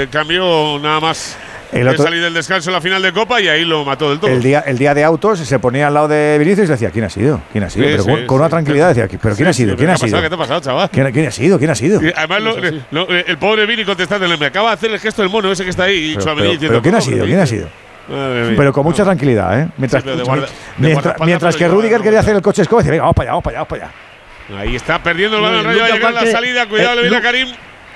le 0.02 0.08
cambió 0.10 0.78
nada 0.80 0.98
más 0.98 1.36
El 1.72 1.88
otro- 1.88 2.04
salir 2.04 2.20
del 2.22 2.34
descanso 2.34 2.70
en 2.70 2.74
la 2.74 2.80
final 2.80 3.00
de 3.02 3.12
Copa 3.12 3.40
y 3.40 3.48
ahí 3.48 3.64
lo 3.64 3.84
mató 3.84 4.10
del 4.10 4.20
todo. 4.20 4.30
El 4.30 4.42
día, 4.42 4.60
el 4.66 4.76
día 4.78 4.94
de 4.94 5.02
autos 5.04 5.38
se 5.38 5.58
ponía 5.58 5.86
al 5.88 5.94
lado 5.94 6.08
de 6.08 6.36
Vinicius 6.38 6.68
y 6.68 6.72
decía, 6.72 6.90
¿quién 6.90 7.04
ha 7.06 7.08
sido? 7.10 7.40
¿Quién 7.50 7.64
ha 7.64 7.70
sido? 7.70 7.86
Sí, 7.86 7.90
Pero 7.92 8.02
sí, 8.04 8.10
con, 8.10 8.18
sí. 8.20 8.26
una 8.34 8.48
tranquilidad 8.48 8.88
decía, 8.94 9.08
¿pero 9.20 9.34
quién 9.34 9.48
ha 9.48 9.52
sido? 9.52 9.70
sí, 9.72 9.76
¿Quién 9.76 9.88
¿qué 9.88 9.92
ha 9.92 9.96
sido? 9.96 10.06
pasado? 10.10 10.22
¿Qué 10.22 10.28
te 10.28 10.34
ha 10.34 10.38
pasado, 10.38 10.60
chaval? 10.60 10.90
¿Quién, 10.90 11.12
quién 11.12 11.26
ha 11.26 11.30
sido? 11.30 11.58
¿Quién 11.58 11.70
ha 11.70 11.74
sido? 11.74 12.02
Y 12.02 12.12
además, 12.14 12.42
lo- 12.42 12.56
lo- 12.90 13.08
el 13.10 13.38
pobre 13.38 13.64
Vini 13.66 13.84
contestándole, 13.84 14.36
me 14.36 14.46
acaba 14.46 14.68
de 14.70 14.74
hacer 14.74 14.90
el 14.92 15.00
gesto 15.00 15.22
del 15.22 15.30
mono 15.30 15.50
ese 15.50 15.64
que 15.64 15.70
está 15.70 15.84
ahí. 15.84 16.12
Y 16.12 16.14
Pero, 16.16 16.24
pero- 16.34 16.50
diciendo, 16.50 16.68
pero 16.68 16.82
¿quién 16.82 16.94
ha 16.94 16.98
"¿Cómo 16.98 17.10
sido? 17.10 17.24
¿Quién 17.26 17.38
ha 17.38 17.42
dices?". 17.42 17.58
sido? 17.58 17.68
Mía. 18.08 18.54
Pero 18.56 18.72
con 18.72 18.84
mucha 18.84 19.04
tranquilidad, 19.04 19.60
¿eh? 19.60 19.68
Mientras, 19.78 20.04
guarda- 20.04 20.46
mientras, 20.76 21.14
mientras 21.24 21.56
que 21.56 21.68
Rudiger 21.68 22.00
quería 22.02 22.20
hacer 22.20 22.34
el 22.36 22.42
coche 22.42 22.62
escoba, 22.62 22.82
decía, 22.82 22.90
venga, 22.90 23.02
vamos 23.04 23.14
para 23.16 23.30
allá, 23.30 23.32
vamos 23.32 23.44
para 23.44 23.54
allá, 23.56 23.58
vamos 23.60 23.68
para 23.68 23.84
allá. 23.86 24.60
Ahí 24.70 24.76
está 24.76 25.02
perdiendo 25.02 25.36
el 25.38 25.42
balón 25.42 25.64
Rayo 25.64 26.10
la 26.10 26.26
salida. 26.26 26.66
Cuidado, 26.68 26.92
eh, 26.92 26.96
le 26.96 27.02
viene 27.02 27.16
a 27.16 27.22
Karim. 27.22 27.48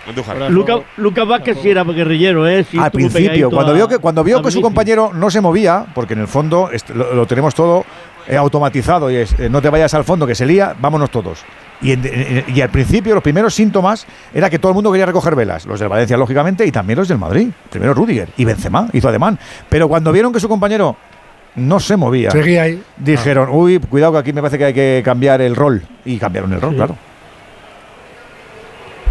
Andújar. 0.08 0.50
Lucas 0.50 0.80
Lucas 0.96 1.26
Vázquez 1.26 1.58
sí 1.62 1.70
era 1.70 1.84
guerrillero, 1.84 2.46
¿eh? 2.46 2.64
Sí 2.70 2.78
Al 2.78 2.90
principio, 2.90 3.50
cuando 3.50 3.74
vio 3.74 3.88
que, 3.88 3.98
cuando 3.98 4.22
vio 4.24 4.42
que 4.42 4.50
su 4.50 4.60
compañero 4.60 5.10
no 5.14 5.30
se 5.30 5.40
movía, 5.40 5.86
porque 5.94 6.14
en 6.14 6.20
el 6.20 6.28
fondo 6.28 6.70
lo, 6.94 7.14
lo 7.14 7.26
tenemos 7.26 7.54
todo 7.54 7.84
eh, 8.28 8.36
automatizado 8.36 9.10
y 9.10 9.16
es 9.16 9.32
eh, 9.38 9.48
no 9.48 9.60
te 9.62 9.70
vayas 9.70 9.94
al 9.94 10.04
fondo 10.04 10.26
que 10.26 10.34
se 10.34 10.46
lía, 10.46 10.74
vámonos 10.80 11.10
todos. 11.10 11.40
Y, 11.82 11.92
en- 11.92 12.02
en- 12.06 12.44
y 12.54 12.60
al 12.60 12.70
principio 12.70 13.14
los 13.14 13.22
primeros 13.22 13.54
síntomas 13.54 14.06
era 14.34 14.48
que 14.50 14.58
todo 14.58 14.70
el 14.70 14.74
mundo 14.74 14.90
quería 14.90 15.06
recoger 15.06 15.34
velas, 15.36 15.66
los 15.66 15.78
del 15.78 15.88
Valencia 15.88 16.16
lógicamente 16.16 16.64
y 16.66 16.72
también 16.72 16.98
los 16.98 17.08
del 17.08 17.18
Madrid. 17.18 17.48
Primero 17.70 17.92
Rudiger 17.94 18.28
y 18.36 18.44
Benzema 18.44 18.88
hizo 18.92 19.08
ademán, 19.08 19.38
pero 19.68 19.86
cuando 19.88 20.10
vieron 20.12 20.32
que 20.32 20.40
su 20.40 20.48
compañero 20.48 20.96
no 21.56 21.78
se 21.80 21.96
movía, 21.96 22.30
Seguía 22.30 22.62
ahí. 22.64 22.82
dijeron, 22.96 23.48
uy, 23.50 23.78
cuidado 23.78 24.12
que 24.12 24.18
aquí 24.18 24.32
me 24.32 24.40
parece 24.42 24.58
que 24.58 24.64
hay 24.66 24.74
que 24.74 25.02
cambiar 25.04 25.40
el 25.40 25.54
rol 25.56 25.82
y 26.04 26.18
cambiaron 26.18 26.52
el 26.52 26.60
rol, 26.60 26.70
Sí. 26.70 26.76
claro. 26.76 26.96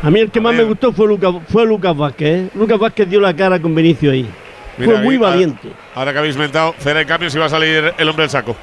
A 0.04 0.10
mí 0.12 0.20
el 0.20 0.30
que 0.30 0.40
más 0.42 0.54
me 0.54 0.64
gustó 0.64 0.92
fue 0.94 1.08
Lucas, 1.08 1.34
fue 1.50 1.66
Lucas 1.66 1.96
Vázquez. 1.98 2.28
¿eh? 2.28 2.50
Lucas 2.56 2.78
Vázquez 2.80 3.10
dio 3.10 3.20
la 3.20 3.36
cara 3.36 3.60
con 3.60 3.74
Benicio 3.74 4.12
ahí. 4.12 4.28
Mira, 4.78 4.92
fue 4.94 5.02
muy 5.02 5.18
valiente. 5.18 5.70
Ahora 5.96 6.12
que 6.14 6.20
habéis 6.20 6.38
mentado, 6.38 6.76
cera 6.80 7.00
de 7.00 7.06
cambios 7.06 7.34
y 7.34 7.40
va 7.40 7.46
a 7.46 7.50
salir 7.50 7.94
el 7.98 8.10
hombre 8.10 8.24
del 8.24 8.30
saco. 8.30 8.56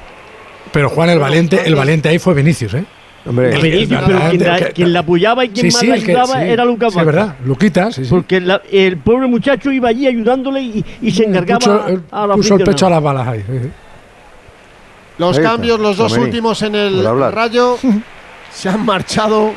Pero 0.71 0.89
Juan, 0.89 1.09
el 1.09 1.19
valiente, 1.19 1.61
el 1.65 1.75
valiente 1.75 2.09
ahí 2.09 2.19
fue 2.19 2.33
Vinicius, 2.33 2.73
¿eh? 2.75 2.85
Hombre, 3.25 3.57
Vinicius, 3.61 4.01
pero 4.05 4.19
quien 4.29 4.43
la, 4.43 4.59
quien 4.71 4.93
la 4.93 4.99
apoyaba 4.99 5.45
y 5.45 5.49
quien 5.49 5.71
Sí, 5.71 5.75
más 5.75 5.79
sí, 5.81 5.87
la 5.87 5.95
el 5.95 6.03
que- 6.05 6.11
ayudaba 6.11 6.41
sí. 6.41 6.47
era 6.49 6.65
Lucas 6.65 6.93
Sí, 6.93 6.99
es 6.99 7.05
Vázquez. 7.05 7.15
verdad. 7.15 7.35
Luquita, 7.45 7.91
sí, 7.91 8.03
sí. 8.03 8.09
Porque 8.09 8.41
la- 8.41 8.61
el 8.71 8.97
pobre 8.97 9.27
muchacho 9.27 9.71
iba 9.71 9.89
allí 9.89 10.07
ayudándole 10.07 10.61
y, 10.61 10.85
y 11.01 11.11
se 11.11 11.23
encargaba 11.25 11.59
Puso, 11.59 11.87
él 11.87 12.01
a 12.11 12.27
la 12.27 12.35
puso 12.35 12.55
el 12.55 12.63
pecho 12.63 12.87
a 12.87 12.89
las 12.89 13.01
balas 13.03 13.27
ahí. 13.27 13.43
Los 15.17 15.39
cambios, 15.39 15.79
los 15.79 15.95
dos 15.97 16.17
últimos 16.17 16.61
en 16.63 16.75
el 16.75 17.31
rayo. 17.31 17.77
se 18.51 18.69
han 18.69 18.85
marchado 18.85 19.51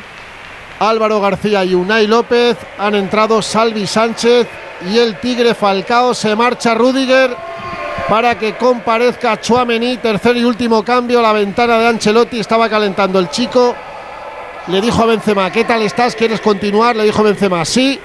Álvaro 0.78 1.20
García 1.20 1.64
y 1.64 1.74
Unai 1.74 2.06
López. 2.06 2.56
Han 2.78 2.94
entrado 2.94 3.42
Salvi 3.42 3.86
Sánchez 3.86 4.46
y 4.90 4.98
el 4.98 5.18
Tigre 5.20 5.54
Falcao. 5.54 6.14
Se 6.14 6.34
marcha 6.36 6.74
Rudiger 6.74 7.36
para 8.08 8.38
que 8.38 8.54
comparezca 8.56 9.40
Chuamení. 9.40 9.96
Tercer 9.98 10.36
y 10.36 10.44
último 10.44 10.84
cambio. 10.84 11.22
La 11.22 11.32
ventana 11.32 11.78
de 11.78 11.88
Ancelotti 11.88 12.40
estaba 12.40 12.68
calentando 12.68 13.18
el 13.18 13.30
chico. 13.30 13.74
Le 14.68 14.80
dijo 14.80 15.02
a 15.02 15.06
Benzema, 15.06 15.50
¿qué 15.50 15.64
tal 15.64 15.82
estás? 15.82 16.16
¿Quieres 16.16 16.40
continuar? 16.40 16.96
Le 16.96 17.04
dijo 17.04 17.22
Benzema, 17.22 17.64
sí. 17.64 17.98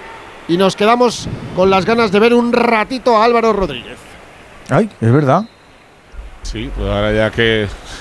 Y 0.48 0.57
nos 0.57 0.76
quedamos 0.76 1.27
con 1.56 1.69
las 1.69 1.85
ganas 1.85 2.11
de 2.11 2.19
ver 2.19 2.34
un 2.34 2.53
ratito 2.53 3.18
a 3.18 3.26
Álvaro 3.26 3.53
Rodríguez. 3.53 3.98
Ay, 4.69 4.89
es 5.02 5.11
verdad. 5.11 5.43
Sí, 6.43 6.69
pues 6.76 6.89
ahora 6.89 7.11
ya 7.14 7.30
que 7.31 7.68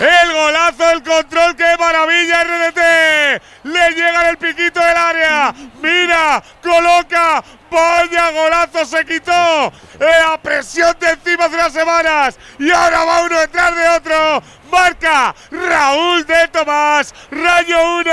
El 0.00 0.32
golazo, 0.32 0.90
el 0.92 1.02
control, 1.02 1.54
qué 1.56 1.76
maravilla 1.78 2.42
RDT. 2.44 3.42
Le 3.64 3.90
llega 3.90 4.22
en 4.22 4.28
el 4.28 4.38
piquito 4.38 4.80
del 4.80 4.96
área. 4.96 5.54
Mira, 5.82 6.42
coloca. 6.62 7.44
Vaya 7.70 8.30
golazo 8.32 8.84
se 8.84 9.04
quitó. 9.04 9.72
La 10.00 10.38
presión 10.42 10.94
de 10.98 11.10
encima 11.10 11.44
hace 11.44 11.54
unas 11.54 11.72
semanas. 11.72 12.38
Y 12.58 12.70
ahora 12.70 13.04
va 13.04 13.22
uno 13.24 13.38
detrás 13.38 13.76
de 13.76 13.88
otro. 13.88 14.42
Marca 14.70 15.34
Raúl 15.50 16.24
de 16.26 16.48
Tomás. 16.52 17.12
Rayo 17.30 17.76
1, 17.98 18.10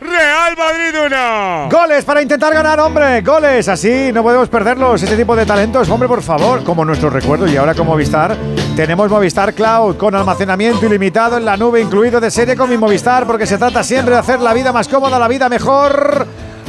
Real 0.00 0.56
Madrid 0.56 1.00
1. 1.06 1.68
Goles 1.70 2.04
para 2.04 2.22
intentar 2.22 2.52
ganar, 2.52 2.78
hombre. 2.80 3.20
Goles. 3.22 3.68
Así 3.68 4.10
no 4.12 4.22
podemos 4.22 4.48
perderlos. 4.48 5.02
Ese 5.02 5.16
tipo 5.16 5.34
de 5.34 5.46
talentos, 5.46 5.88
hombre, 5.88 6.08
por 6.08 6.22
favor. 6.22 6.64
Como 6.64 6.84
nuestros 6.84 7.12
recuerdos. 7.12 7.50
Y 7.50 7.56
ahora 7.56 7.74
con 7.74 7.86
Movistar 7.86 8.36
tenemos 8.76 9.10
Movistar 9.10 9.54
Cloud 9.54 9.96
con 9.96 10.14
almacenamiento 10.14 10.86
ilimitado 10.86 11.38
en 11.38 11.44
la 11.44 11.56
nube, 11.56 11.80
incluido 11.80 12.20
de 12.20 12.30
serie 12.30 12.56
con 12.56 12.68
mi 12.68 12.76
Movistar, 12.76 13.26
porque 13.26 13.46
se 13.46 13.58
trata 13.58 13.82
siempre 13.82 14.14
de 14.14 14.20
hacer 14.20 14.40
la 14.40 14.52
vida 14.52 14.72
más 14.72 14.88
cómoda, 14.88 15.18
la 15.18 15.28
vida 15.28 15.48
mejor. 15.48 16.26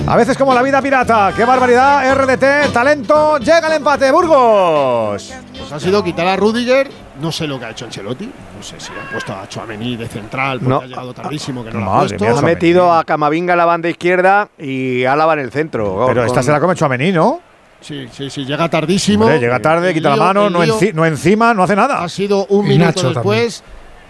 A 0.07 0.15
veces 0.15 0.37
como 0.37 0.53
la 0.53 0.61
vida 0.61 0.81
pirata. 0.81 1.33
¡Qué 1.35 1.43
barbaridad! 1.43 2.13
RDT, 2.15 2.71
talento. 2.71 3.37
Llega 3.39 3.67
el 3.67 3.73
empate, 3.73 4.09
Burgos. 4.09 5.33
Pues 5.57 5.71
ha 5.71 5.79
sido 5.79 6.01
quitar 6.01 6.25
a 6.27 6.37
Rudiger. 6.37 6.89
No 7.19 7.29
sé 7.31 7.45
lo 7.45 7.59
que 7.59 7.65
ha 7.65 7.71
hecho 7.71 7.85
Ancelotti. 7.85 8.25
No 8.25 8.63
sé 8.63 8.79
si 8.79 8.91
ha 8.93 9.11
puesto 9.11 9.33
a 9.33 9.49
Chuamení 9.49 9.97
de 9.97 10.07
central 10.07 10.59
porque 10.59 10.69
No. 10.69 10.79
ha 10.79 10.85
llegado 10.85 11.13
tardísimo 11.13 11.63
que 11.63 11.71
no 11.71 11.81
lo 11.81 11.93
ha 11.93 11.99
puesto. 11.99 12.23
mía, 12.23 12.33
Ha 12.37 12.41
metido 12.41 12.93
a 12.93 13.03
Camavinga 13.03 13.53
en 13.53 13.57
la 13.57 13.65
banda 13.65 13.89
izquierda 13.89 14.47
y 14.57 15.03
Álava 15.03 15.33
en 15.33 15.39
el 15.39 15.51
centro. 15.51 16.05
Pero 16.07 16.21
Con- 16.21 16.27
esta 16.27 16.41
se 16.41 16.51
la 16.53 16.59
come 16.61 16.75
Chuamení, 16.75 17.11
¿no? 17.11 17.41
Sí, 17.81 18.07
sí, 18.11 18.29
sí, 18.29 18.45
llega 18.45 18.69
tardísimo. 18.69 19.25
Hombre, 19.25 19.39
llega 19.39 19.59
tarde, 19.59 19.93
quita 19.93 20.09
la 20.11 20.15
mano, 20.15 20.49
no, 20.49 20.63
lío 20.63 20.79
enci- 20.79 20.93
no 20.93 21.05
encima, 21.05 21.53
no 21.53 21.63
hace 21.63 21.75
nada. 21.75 22.01
Ha 22.03 22.09
sido 22.09 22.45
un 22.47 22.65
Y 22.65 22.69
minuto 22.69 22.85
Nacho 22.87 23.09
después. 23.13 23.61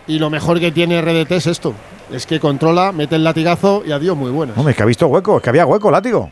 Y 0.07 0.19
lo 0.19 0.29
mejor 0.29 0.59
que 0.59 0.71
tiene 0.71 1.01
RDT 1.01 1.31
es 1.33 1.47
esto. 1.47 1.73
Es 2.11 2.25
que 2.25 2.39
controla, 2.39 2.91
mete 2.91 3.15
el 3.15 3.23
latigazo 3.23 3.83
y 3.85 3.91
adiós, 3.91 4.15
muy 4.15 4.31
buenas. 4.31 4.57
Hombre, 4.57 4.71
es 4.71 4.77
que 4.77 4.83
ha 4.83 4.85
visto 4.85 5.07
hueco, 5.07 5.37
es 5.37 5.43
que 5.43 5.49
había 5.49 5.65
hueco, 5.65 5.91
látigo. 5.91 6.31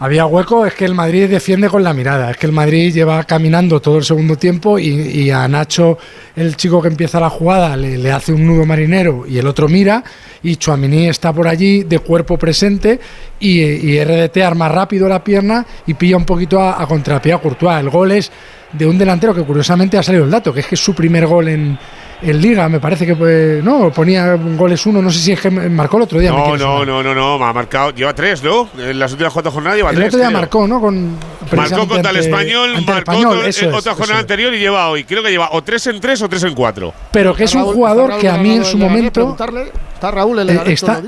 Había 0.00 0.26
hueco, 0.26 0.66
es 0.66 0.74
que 0.74 0.84
el 0.84 0.94
Madrid 0.94 1.30
defiende 1.30 1.68
con 1.68 1.84
la 1.84 1.94
mirada, 1.94 2.32
es 2.32 2.36
que 2.36 2.46
el 2.46 2.52
Madrid 2.52 2.92
lleva 2.92 3.22
caminando 3.22 3.80
todo 3.80 3.98
el 3.98 4.04
segundo 4.04 4.36
tiempo 4.36 4.76
y, 4.76 4.88
y 4.88 5.30
a 5.30 5.46
Nacho, 5.46 5.98
el 6.34 6.56
chico 6.56 6.82
que 6.82 6.88
empieza 6.88 7.20
la 7.20 7.30
jugada, 7.30 7.76
le, 7.76 8.10
hace 8.10 8.32
un 8.32 8.44
nudo 8.44 8.66
marinero 8.66 9.24
y 9.24 9.38
el 9.38 9.46
otro 9.46 9.68
mira 9.68 10.02
y 10.42 10.56
Chuamini 10.56 11.06
está 11.06 11.32
por 11.32 11.46
allí 11.46 11.84
de 11.84 12.00
cuerpo 12.00 12.36
presente 12.36 12.98
y, 13.38 13.60
y 13.60 14.02
RDT 14.02 14.38
arma 14.38 14.68
rápido 14.68 15.08
la 15.08 15.22
pierna 15.22 15.64
y 15.86 15.94
pilla 15.94 16.16
un 16.16 16.24
poquito 16.24 16.58
a, 16.60 16.82
a 16.82 16.86
contrapié 16.88 17.32
a 17.32 17.38
Courtois. 17.38 17.78
El 17.78 17.90
gol 17.90 18.10
es 18.10 18.32
de 18.72 18.86
un 18.86 18.98
delantero 18.98 19.32
que 19.32 19.44
curiosamente 19.44 19.96
ha 19.96 20.02
salido 20.02 20.24
el 20.24 20.30
dato, 20.30 20.52
que 20.52 20.60
es 20.60 20.66
que 20.66 20.74
es 20.74 20.80
su 20.80 20.92
primer 20.92 21.26
gol 21.26 21.46
en, 21.46 21.78
en 22.22 22.40
Liga, 22.40 22.68
me 22.68 22.80
parece 22.80 23.04
que 23.06 23.14
pues, 23.16 23.62
no, 23.62 23.90
ponía 23.90 24.34
goles 24.34 24.84
uno, 24.86 25.02
no 25.02 25.10
sé 25.10 25.18
si 25.18 25.32
es 25.32 25.40
que 25.40 25.50
marcó 25.50 25.96
el 25.98 26.04
otro 26.04 26.18
día. 26.18 26.30
No, 26.30 26.56
no, 26.56 26.84
no, 26.84 27.02
no, 27.02 27.14
no, 27.14 27.38
me 27.38 27.44
ha 27.44 27.52
marcado. 27.52 27.90
Lleva 27.90 28.14
tres, 28.14 28.42
¿no? 28.42 28.68
En 28.78 28.98
las 28.98 29.12
últimas 29.12 29.32
cuatro 29.32 29.50
jornadas 29.52 29.76
lleva 29.76 29.90
El 29.90 29.96
tres. 29.96 30.08
otro 30.08 30.18
día 30.20 30.28
creo. 30.28 30.40
marcó, 30.40 30.66
¿no? 30.66 30.80
Con, 30.80 31.16
Marcó 31.54 31.86
contra 31.86 32.10
el 32.10 32.16
español, 32.16 32.70
el 32.76 32.84
marcó 32.86 32.98
Español, 33.12 33.36
otro- 33.38 33.46
eso 33.48 33.68
es, 33.68 33.74
otra 33.74 33.92
eso 33.92 33.98
jornada 34.00 34.20
es. 34.20 34.24
anterior 34.24 34.54
y 34.54 34.58
lleva 34.58 34.88
hoy. 34.88 35.04
Creo 35.04 35.22
que 35.22 35.30
lleva 35.30 35.50
o 35.52 35.62
tres 35.62 35.86
en 35.88 36.00
tres 36.00 36.22
o 36.22 36.28
tres 36.28 36.42
en 36.44 36.54
cuatro. 36.54 36.92
Pero 37.12 37.34
que 37.34 37.44
es 37.44 37.54
un 37.54 37.64
jugador 37.64 38.18
que 38.18 38.28
a 38.28 38.36
mí 38.38 38.56
en 38.56 38.64
su 38.64 38.78
momento, 38.78 39.12
preguntarle. 39.12 39.70
Está 39.94 40.10
Raúl 40.10 40.38
el 40.38 40.50
Eh, 40.50 40.60
está- 40.66 41.02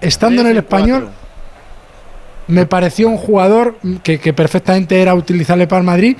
estando 0.00 0.40
en 0.42 0.48
el 0.48 0.56
español, 0.58 1.08
me 2.48 2.66
pareció 2.66 3.08
un 3.08 3.16
jugador 3.18 3.76
que, 4.02 4.18
que 4.18 4.32
perfectamente 4.32 5.00
era 5.00 5.14
utilizable 5.14 5.66
para 5.66 5.80
el 5.80 5.86
Madrid, 5.86 6.16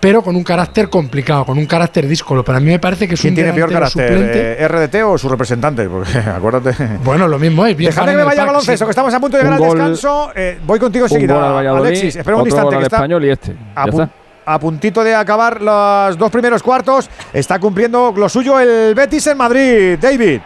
pero 0.00 0.22
con 0.22 0.34
un 0.34 0.42
carácter 0.42 0.88
complicado, 0.88 1.44
con 1.44 1.58
un 1.58 1.66
carácter 1.66 2.08
díscolo. 2.08 2.42
Para 2.42 2.58
mí 2.58 2.66
me 2.66 2.78
parece 2.78 3.06
que 3.06 3.14
es 3.14 3.20
¿Quién 3.20 3.32
un 3.32 3.36
tiene 3.36 3.52
peor 3.52 3.70
carácter? 3.70 4.08
suplente. 4.08 4.62
eh, 4.62 4.66
¿RDT 4.68 4.94
o 5.04 5.18
su 5.18 5.28
representante? 5.28 5.86
Porque 5.88 6.18
acuérdate. 6.36 6.98
Bueno, 7.04 7.28
lo 7.28 7.38
mismo 7.38 7.66
es. 7.66 7.76
bien 7.76 7.92
que 7.92 8.00
me 8.02 8.24
vaya 8.24 8.42
al 8.42 8.46
baloncesto, 8.48 8.84
sí. 8.84 8.86
que 8.86 8.90
estamos 8.90 9.12
a 9.12 9.20
punto 9.20 9.36
de 9.36 9.42
llegar 9.44 9.60
al 9.60 9.68
descanso. 9.68 10.32
Eh, 10.34 10.58
voy 10.66 10.78
contigo 10.78 11.04
enseguida. 11.06 11.58
Alexis, 11.58 12.16
espera 12.16 12.36
un 12.36 12.46
instante. 12.46 12.76
que 12.78 12.82
está 12.84 12.96
español 12.96 13.24
y 13.24 13.30
este. 13.30 13.54
a, 13.74 13.84
Ya 13.86 13.92
pu- 13.92 14.02
está. 14.02 14.10
a 14.46 14.58
puntito 14.58 15.04
de 15.04 15.14
acabar 15.14 15.60
los 15.60 16.16
dos 16.16 16.30
primeros 16.30 16.62
cuartos. 16.62 17.10
Está 17.32 17.58
cumpliendo 17.58 18.14
lo 18.16 18.28
suyo 18.28 18.58
el 18.58 18.94
Betis 18.94 19.26
en 19.26 19.36
Madrid. 19.36 19.98
David. 20.00 20.40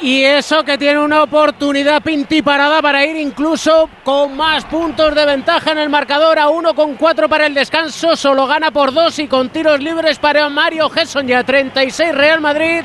Y 0.00 0.24
eso 0.24 0.64
que 0.64 0.76
tiene 0.76 0.98
una 0.98 1.22
oportunidad 1.22 2.02
pintiparada 2.02 2.82
para 2.82 3.06
ir 3.06 3.16
incluso 3.16 3.88
con 4.02 4.36
más 4.36 4.64
puntos 4.64 5.14
de 5.14 5.24
ventaja 5.24 5.72
en 5.72 5.78
el 5.78 5.88
marcador 5.88 6.38
a 6.38 6.48
uno 6.48 6.74
con 6.74 6.96
cuatro 6.96 7.28
para 7.28 7.46
el 7.46 7.54
descanso. 7.54 8.16
Solo 8.16 8.46
gana 8.46 8.70
por 8.70 8.92
dos 8.92 9.18
y 9.18 9.28
con 9.28 9.50
tiros 9.50 9.80
libres 9.80 10.18
para 10.18 10.48
Mario 10.48 10.90
Gesson 10.90 11.26
ya 11.28 11.44
36 11.44 12.14
Real 12.14 12.40
Madrid, 12.40 12.82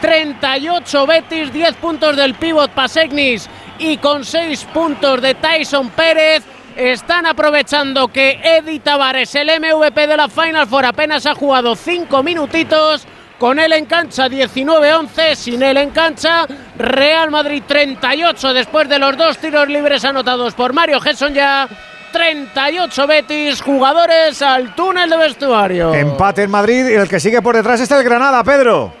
38 0.00 1.06
Betis, 1.06 1.52
10 1.52 1.74
puntos 1.76 2.16
del 2.16 2.34
pívot 2.34 2.70
Pasegnis 2.72 3.48
y 3.78 3.96
con 3.98 4.24
6 4.24 4.64
puntos 4.74 5.22
de 5.22 5.34
Tyson 5.34 5.90
Pérez. 5.90 6.44
Están 6.76 7.26
aprovechando 7.26 8.08
que 8.08 8.40
Eddie 8.42 8.80
Tavares, 8.80 9.34
el 9.34 9.48
MVP 9.48 10.06
de 10.06 10.16
la 10.16 10.28
Final 10.28 10.66
Four, 10.66 10.86
apenas 10.86 11.26
ha 11.26 11.34
jugado 11.34 11.74
5 11.74 12.22
minutitos. 12.22 13.06
Con 13.38 13.60
él 13.60 13.72
en 13.72 13.86
cancha 13.86 14.28
19-11, 14.28 15.34
sin 15.36 15.62
él 15.62 15.76
en 15.76 15.90
cancha 15.90 16.44
Real 16.76 17.30
Madrid 17.30 17.62
38 17.66 18.52
después 18.52 18.88
de 18.88 18.98
los 18.98 19.16
dos 19.16 19.38
tiros 19.38 19.68
libres 19.68 20.04
anotados 20.04 20.54
por 20.54 20.72
Mario 20.72 21.00
Gesson 21.00 21.32
ya 21.32 21.68
38 22.12 23.06
Betis, 23.06 23.62
jugadores 23.62 24.42
al 24.42 24.74
túnel 24.74 25.08
de 25.08 25.16
vestuario. 25.16 25.94
Empate 25.94 26.42
en 26.42 26.50
Madrid 26.50 26.88
y 26.88 26.94
el 26.94 27.08
que 27.08 27.20
sigue 27.20 27.40
por 27.40 27.54
detrás 27.54 27.80
está 27.80 27.98
el 27.98 28.04
Granada, 28.04 28.42
Pedro. 28.42 28.92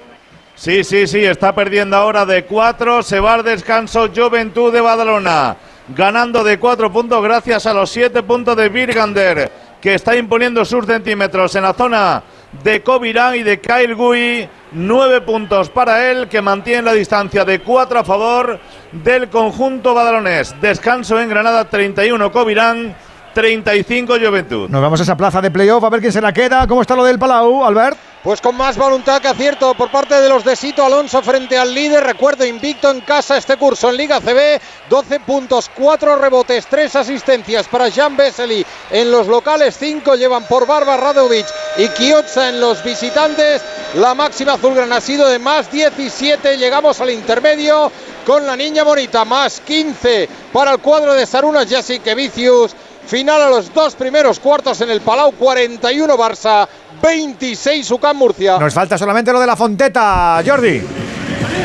Sí, 0.54 0.84
sí, 0.84 1.08
sí, 1.08 1.24
está 1.24 1.52
perdiendo 1.52 1.96
ahora 1.96 2.24
de 2.24 2.44
4, 2.44 3.02
se 3.02 3.18
va 3.18 3.34
al 3.34 3.42
descanso 3.42 4.08
Juventud 4.14 4.72
de 4.72 4.80
Badalona, 4.80 5.56
ganando 5.88 6.44
de 6.44 6.60
4 6.60 6.92
puntos 6.92 7.22
gracias 7.22 7.66
a 7.66 7.74
los 7.74 7.90
7 7.90 8.22
puntos 8.22 8.56
de 8.56 8.68
Virgander, 8.68 9.50
que 9.80 9.94
está 9.94 10.16
imponiendo 10.16 10.64
sus 10.64 10.86
centímetros 10.86 11.54
en 11.56 11.62
la 11.62 11.74
zona 11.74 12.22
de 12.62 12.82
Covirán 12.82 13.34
y 13.36 13.42
de 13.42 13.60
Kyle 13.60 13.94
Gui, 13.94 14.48
9 14.72 15.20
puntos 15.22 15.68
para 15.68 16.10
él, 16.10 16.28
que 16.28 16.42
mantiene 16.42 16.82
la 16.82 16.92
distancia 16.92 17.44
de 17.44 17.60
4 17.60 18.00
a 18.00 18.04
favor 18.04 18.58
del 18.92 19.28
conjunto 19.28 19.94
badalonés. 19.94 20.54
Descanso 20.60 21.20
en 21.20 21.28
Granada, 21.28 21.64
31 21.68 22.32
Covirán, 22.32 22.94
35 23.38 24.14
Juventud. 24.18 24.68
Nos 24.68 24.82
vamos 24.82 24.98
a 24.98 25.04
esa 25.04 25.16
plaza 25.16 25.40
de 25.40 25.52
playoff 25.52 25.84
a 25.84 25.88
ver 25.90 26.00
quién 26.00 26.12
se 26.12 26.20
la 26.20 26.32
queda. 26.32 26.66
¿Cómo 26.66 26.82
está 26.82 26.96
lo 26.96 27.04
del 27.04 27.20
Palau, 27.20 27.64
Albert? 27.64 27.96
Pues 28.24 28.40
con 28.40 28.56
más 28.56 28.76
voluntad 28.76 29.22
que 29.22 29.28
acierto 29.28 29.74
por 29.74 29.92
parte 29.92 30.20
de 30.20 30.28
los 30.28 30.42
de 30.44 30.56
Sito 30.56 30.84
Alonso 30.84 31.22
frente 31.22 31.56
al 31.56 31.72
líder. 31.72 32.02
Recuerdo, 32.02 32.44
invicto 32.44 32.90
en 32.90 33.00
casa 33.00 33.36
este 33.36 33.56
curso 33.56 33.90
en 33.90 33.96
Liga 33.96 34.20
CB. 34.20 34.60
12 34.90 35.20
puntos, 35.20 35.70
4 35.72 36.16
rebotes, 36.16 36.66
3 36.66 36.96
asistencias 36.96 37.68
para 37.68 37.92
Jan 37.92 38.16
Vesely. 38.16 38.66
En 38.90 39.12
los 39.12 39.28
locales, 39.28 39.76
5 39.78 40.16
llevan 40.16 40.42
por 40.48 40.66
Barba 40.66 40.96
Radovic 40.96 41.46
y 41.76 41.86
Kiotza 41.90 42.48
en 42.48 42.60
los 42.60 42.82
visitantes. 42.82 43.62
La 43.94 44.16
máxima 44.16 44.54
azulgrana 44.54 44.96
ha 44.96 45.00
sido 45.00 45.28
de 45.28 45.38
más 45.38 45.70
17. 45.70 46.56
Llegamos 46.56 47.00
al 47.00 47.10
intermedio 47.10 47.92
con 48.26 48.44
la 48.44 48.56
niña 48.56 48.82
bonita. 48.82 49.24
Más 49.24 49.60
15 49.60 50.28
para 50.52 50.72
el 50.72 50.78
cuadro 50.80 51.14
de 51.14 51.24
Sarunas 51.24 51.68
Jessica 51.68 52.14
Vicius. 52.14 52.74
Final 53.08 53.40
a 53.40 53.48
los 53.48 53.72
dos 53.72 53.94
primeros 53.94 54.38
cuartos 54.38 54.82
en 54.82 54.90
el 54.90 55.00
Palau, 55.00 55.32
41 55.32 56.14
Barça, 56.18 56.68
26 57.02 57.90
UCAM 57.90 58.18
Murcia. 58.18 58.58
Nos 58.58 58.74
falta 58.74 58.98
solamente 58.98 59.32
lo 59.32 59.40
de 59.40 59.46
la 59.46 59.56
Fonteta, 59.56 60.42
Jordi. 60.46 60.82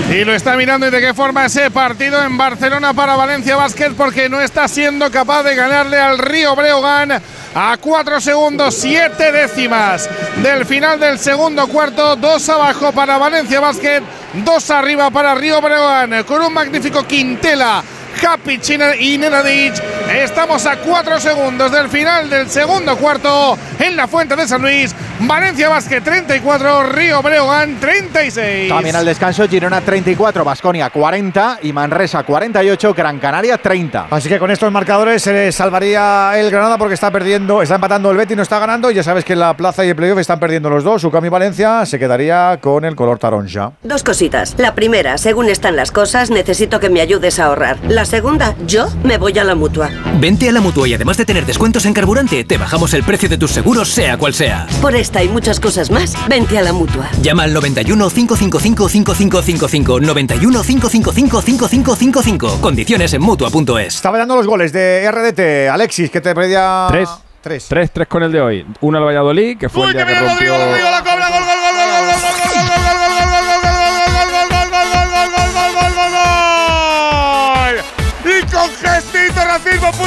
Y 0.10 0.24
lo 0.24 0.34
está 0.34 0.56
mirando 0.56 0.88
y 0.88 0.90
de 0.90 1.02
qué 1.02 1.14
forma 1.14 1.45
ese 1.45 1.70
partido 1.70 2.24
en 2.24 2.38
Barcelona 2.38 2.94
para 2.94 3.18
Valencia 3.18 3.57
Basket 3.57 3.91
porque 3.98 4.30
no 4.30 4.40
está 4.40 4.70
siendo 4.70 5.11
capaz 5.11 5.44
de 5.44 5.53
ganarle 5.56 5.99
al 5.99 6.18
Río 6.18 6.56
Breogán 6.56 7.11
a 7.11 7.78
4 7.78 8.22
segundos, 8.22 8.76
7 8.76 9.32
décimas 9.34 10.10
del 10.41 10.65
final 10.65 10.98
del 10.98 11.20
segundo 11.20 11.68
cuarto. 11.68 12.15
Dos 12.15 12.48
abajo 12.48 12.94
para 12.94 13.18
Valencia 13.18 13.60
Basket, 13.60 14.02
dos 14.45 14.72
arriba 14.72 15.11
para 15.11 15.36
Río 15.36 15.61
Breogán 15.61 16.24
con 16.24 16.41
un 16.41 16.53
magnífico 16.53 17.06
Quintela. 17.06 17.84
Happy 18.22 18.60
y 18.99 19.18
Nenadic. 19.18 19.73
Estamos 20.14 20.65
a 20.65 20.77
4 20.77 21.19
segundos 21.19 21.72
del 21.72 21.90
final 21.90 22.30
del 22.30 22.49
segundo 22.49 22.98
cuarto 22.98 23.57
en 23.80 23.95
la 23.95 24.07
Fuente 24.07 24.35
de 24.35 24.48
San 24.48 24.61
Luis. 24.61 24.94
Valencia 25.19 25.69
Basket 25.69 26.02
34, 26.02 26.84
Río 26.84 27.22
Breogán 27.22 27.80
36. 27.80 28.69
También 28.69 28.95
al 28.95 29.06
descanso, 29.06 29.48
Girona 29.48 29.81
34, 29.81 30.44
Basconia 30.44 30.90
40 30.90 31.60
y 31.64 31.72
Manresa 31.72 32.23
48, 32.23 32.94
Gran 32.94 33.19
Canaria 33.19 33.57
30. 33.57 34.07
Así 34.10 34.27
que 34.27 34.40
con 34.40 34.52
estos 34.52 34.72
marcadores 34.72 35.22
se 35.22 35.52
salvaría 35.52 36.34
el 36.35 36.52
Granada 36.52 36.77
porque 36.77 36.95
está 36.95 37.11
perdiendo, 37.11 37.61
está 37.61 37.76
empatando 37.76 38.11
el 38.11 38.18
Betis, 38.18 38.35
no 38.35 38.44
está 38.44 38.60
ganando. 38.60 38.91
Y 38.91 38.95
ya 38.95 39.03
sabes 39.03 39.23
que 39.23 39.34
en 39.34 39.40
la 39.40 39.56
plaza 39.56 39.85
y 39.85 39.90
el 39.90 39.95
playoff 39.95 40.19
están 40.19 40.40
perdiendo 40.40 40.69
los 40.69 40.84
dos. 40.84 41.03
Ucam 41.03 41.26
y 41.26 41.30
Valencia 41.30 41.85
se 41.85 41.99
quedaría 41.99 42.60
con 42.61 42.84
el 42.85 42.95
color 42.95 43.19
taronja. 43.19 43.73
Dos 43.84 44.03
cositas. 44.03 44.56
La 44.57 44.76
primera, 44.76 45.18
según 45.18 45.49
están 45.49 45.76
las 45.76 45.91
cosas, 45.91 46.30
necesito 46.30 46.80
que 46.80 46.90
me 46.90 47.02
ayudes 47.02 47.40
a 47.40 47.45
ahorrar. 47.45 47.77
La 47.88 48.02
segunda, 48.05 48.55
yo 48.65 48.88
me 49.03 49.17
voy 49.17 49.38
a 49.39 49.43
la 49.43 49.55
mutua. 49.55 49.89
Vente 50.19 50.49
a 50.49 50.51
la 50.51 50.61
mutua 50.61 50.88
y 50.88 50.93
además 50.93 51.17
de 51.17 51.25
tener 51.25 51.45
descuentos 51.45 51.85
en 51.85 51.93
carburante, 51.93 52.43
te 52.43 52.57
bajamos 52.57 52.93
el 52.93 53.03
precio 53.03 53.30
de 53.30 53.38
tus 53.38 53.51
seguros, 53.51 53.89
sea 53.89 54.17
cual 54.17 54.34
sea. 54.34 54.67
Por 54.81 54.95
esta 54.95 55.23
y 55.23 55.30
muchas 55.30 55.59
cosas 55.59 55.91
más, 55.91 56.13
vente 56.27 56.57
a 56.57 56.61
la 56.61 56.73
mutua. 56.73 57.09
Llama 57.21 57.43
al 57.43 57.53
91 57.53 58.09
555 58.09 58.89
5555 58.89 59.99
91 59.99 60.63
555 60.63 61.41
5555. 61.41 62.61
Condiciones 62.61 63.13
en 63.13 63.21
mutua.es. 63.21 63.95
Estaba 63.95 64.17
dando 64.17 64.35
los 64.35 64.47
goles 64.47 64.71
de 64.73 65.09
RDT. 65.11 65.69
Alexis, 65.71 66.09
que 66.09 66.21
te 66.21 66.34
pedía. 66.34 66.88
Tres. 66.89 67.09
Tres. 67.43 67.65
Tres, 67.67 67.91
tres 67.91 68.07
con 68.07 68.23
el 68.23 68.31
de 68.31 68.39
hoy. 68.39 68.65
Uno 68.80 68.99
al 68.99 69.03
Valladolid, 69.03 69.57
que 69.57 69.67
fue 69.67 69.88
el 69.88 69.93
día 69.93 70.05
que 70.05 70.15
rompió. 70.15 70.57
la 70.57 71.03
cobra, 71.03 71.30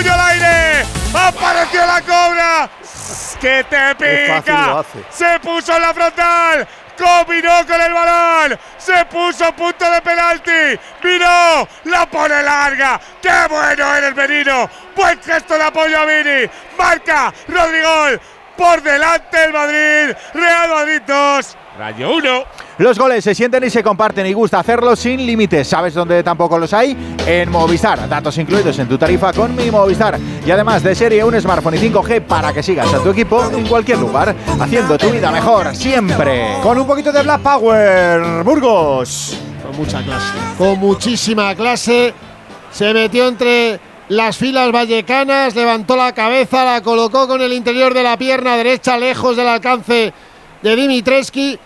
puño 0.07 0.13
al 0.13 0.21
aire 0.21 0.87
apareció 1.15 1.87
la 1.87 2.01
cobra 2.01 2.71
que 3.41 3.65
te 3.65 3.95
pica 3.95 4.85
se 5.11 5.41
puso 5.41 5.75
en 5.75 5.83
la 5.83 5.95
frontal 5.95 6.69
combinó 6.97 7.67
con 7.67 7.81
el 7.81 7.93
balón 7.93 8.59
se 8.79 9.05
puso 9.07 9.53
punto 9.53 9.91
de 9.91 10.01
penalti 10.01 10.81
miró 11.03 11.69
la 11.85 12.07
pone 12.11 12.43
larga 12.43 13.01
qué 13.21 13.47
bueno 13.49 13.97
eres 13.97 14.15
Benino 14.15 14.71
buen 14.95 15.21
gesto 15.21 15.55
de 15.55 15.65
apoyo 15.65 15.99
a 15.99 16.05
Vini 16.05 16.51
marca 16.79 17.33
Rodrigo 17.49 18.21
por 18.57 18.83
delante 18.83 19.45
el 19.45 19.53
Madrid 19.53 20.17
Real 20.35 20.71
Madrid 20.71 21.03
2 21.07 21.57
Rayo 21.79 22.17
1 22.17 22.45
Los 22.79 22.99
goles 22.99 23.23
se 23.23 23.35
sienten 23.35 23.63
y 23.65 23.71
se 23.71 23.83
comparten 23.83 24.25
y 24.27 24.33
gusta 24.33 24.61
hacerlo 24.61 24.97
sin 24.97 25.25
límites. 25.27 25.69
¿Sabes 25.69 25.93
dónde 25.93 26.23
tampoco 26.23 26.59
los 26.59 26.73
hay? 26.73 26.97
En 27.27 27.51
Movistar. 27.51 28.09
Datos 28.09 28.39
incluidos 28.39 28.79
en 28.79 28.89
tu 28.89 28.97
tarifa 28.97 29.33
con 29.33 29.55
mi 29.55 29.71
Movistar. 29.71 30.19
Y 30.45 30.51
además 30.51 30.83
de 30.83 30.95
serie 30.95 31.23
un 31.23 31.39
smartphone 31.39 31.75
y 31.75 31.79
5G 31.79 32.23
para 32.23 32.53
que 32.53 32.63
sigas 32.63 32.93
a 32.95 33.03
tu 33.03 33.11
equipo 33.11 33.45
en 33.51 33.67
cualquier 33.67 33.99
lugar, 33.99 34.35
haciendo 34.59 34.97
tu 34.97 35.11
vida 35.11 35.31
mejor 35.31 35.75
siempre. 35.77 36.57
Con 36.63 36.79
un 36.79 36.87
poquito 36.87 37.13
de 37.13 37.23
Black 37.23 37.43
Power, 37.43 38.43
Burgos. 38.43 39.37
Con 39.63 39.77
mucha 39.77 40.03
clase. 40.03 40.33
Con 40.57 40.79
muchísima 40.79 41.55
clase. 41.55 42.15
Se 42.71 42.95
metió 42.95 43.29
entre 43.29 43.79
las 44.09 44.37
filas 44.37 44.71
vallecanas, 44.73 45.55
levantó 45.55 45.97
la 45.97 46.13
cabeza, 46.13 46.65
la 46.65 46.81
colocó 46.81 47.27
con 47.27 47.41
el 47.43 47.53
interior 47.53 47.93
de 47.95 48.03
la 48.03 48.17
pierna 48.17 48.57
derecha, 48.57 48.97
lejos 48.97 49.37
del 49.37 49.49
alcance 49.49 50.13
de 50.63 50.77
Dimitreski. 50.77 51.59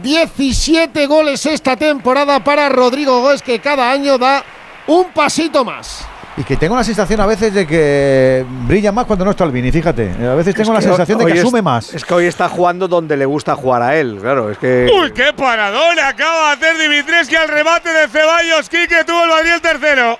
17 0.00 1.06
goles 1.06 1.44
esta 1.46 1.76
temporada 1.76 2.38
para 2.44 2.68
Rodrigo 2.68 3.20
Góez, 3.20 3.42
que 3.42 3.58
cada 3.58 3.90
año 3.90 4.16
da 4.16 4.44
un 4.86 5.06
pasito 5.12 5.64
más. 5.64 6.06
Y 6.36 6.44
que 6.44 6.56
tengo 6.56 6.76
la 6.76 6.84
sensación 6.84 7.20
a 7.20 7.26
veces 7.26 7.52
de 7.52 7.66
que 7.66 8.46
brilla 8.68 8.92
más 8.92 9.06
cuando 9.06 9.24
no 9.24 9.32
está 9.32 9.42
Albini, 9.42 9.72
fíjate. 9.72 10.12
A 10.24 10.36
veces 10.36 10.54
tengo 10.54 10.72
la 10.72 10.78
que 10.78 10.84
sensación 10.86 11.18
de 11.18 11.26
que 11.26 11.32
es- 11.32 11.40
asume 11.40 11.62
más. 11.62 11.92
Es 11.92 12.04
que 12.04 12.14
hoy 12.14 12.26
está 12.26 12.48
jugando 12.48 12.86
donde 12.86 13.16
le 13.16 13.26
gusta 13.26 13.56
jugar 13.56 13.82
a 13.82 13.96
él, 13.96 14.18
claro. 14.22 14.48
Es 14.52 14.58
que. 14.58 14.88
Uy, 15.02 15.10
qué 15.12 15.32
paradón 15.32 15.98
acaba 15.98 16.54
de 16.54 16.66
hacer 16.68 16.78
Dimitreski 16.80 17.34
al 17.34 17.48
remate 17.48 17.88
de 17.92 18.06
Ceballos. 18.06 18.68
Quique 18.68 19.02
tuvo 19.04 19.24
el 19.24 19.30
Madrid 19.30 19.50
el 19.54 19.60
tercero. 19.60 20.16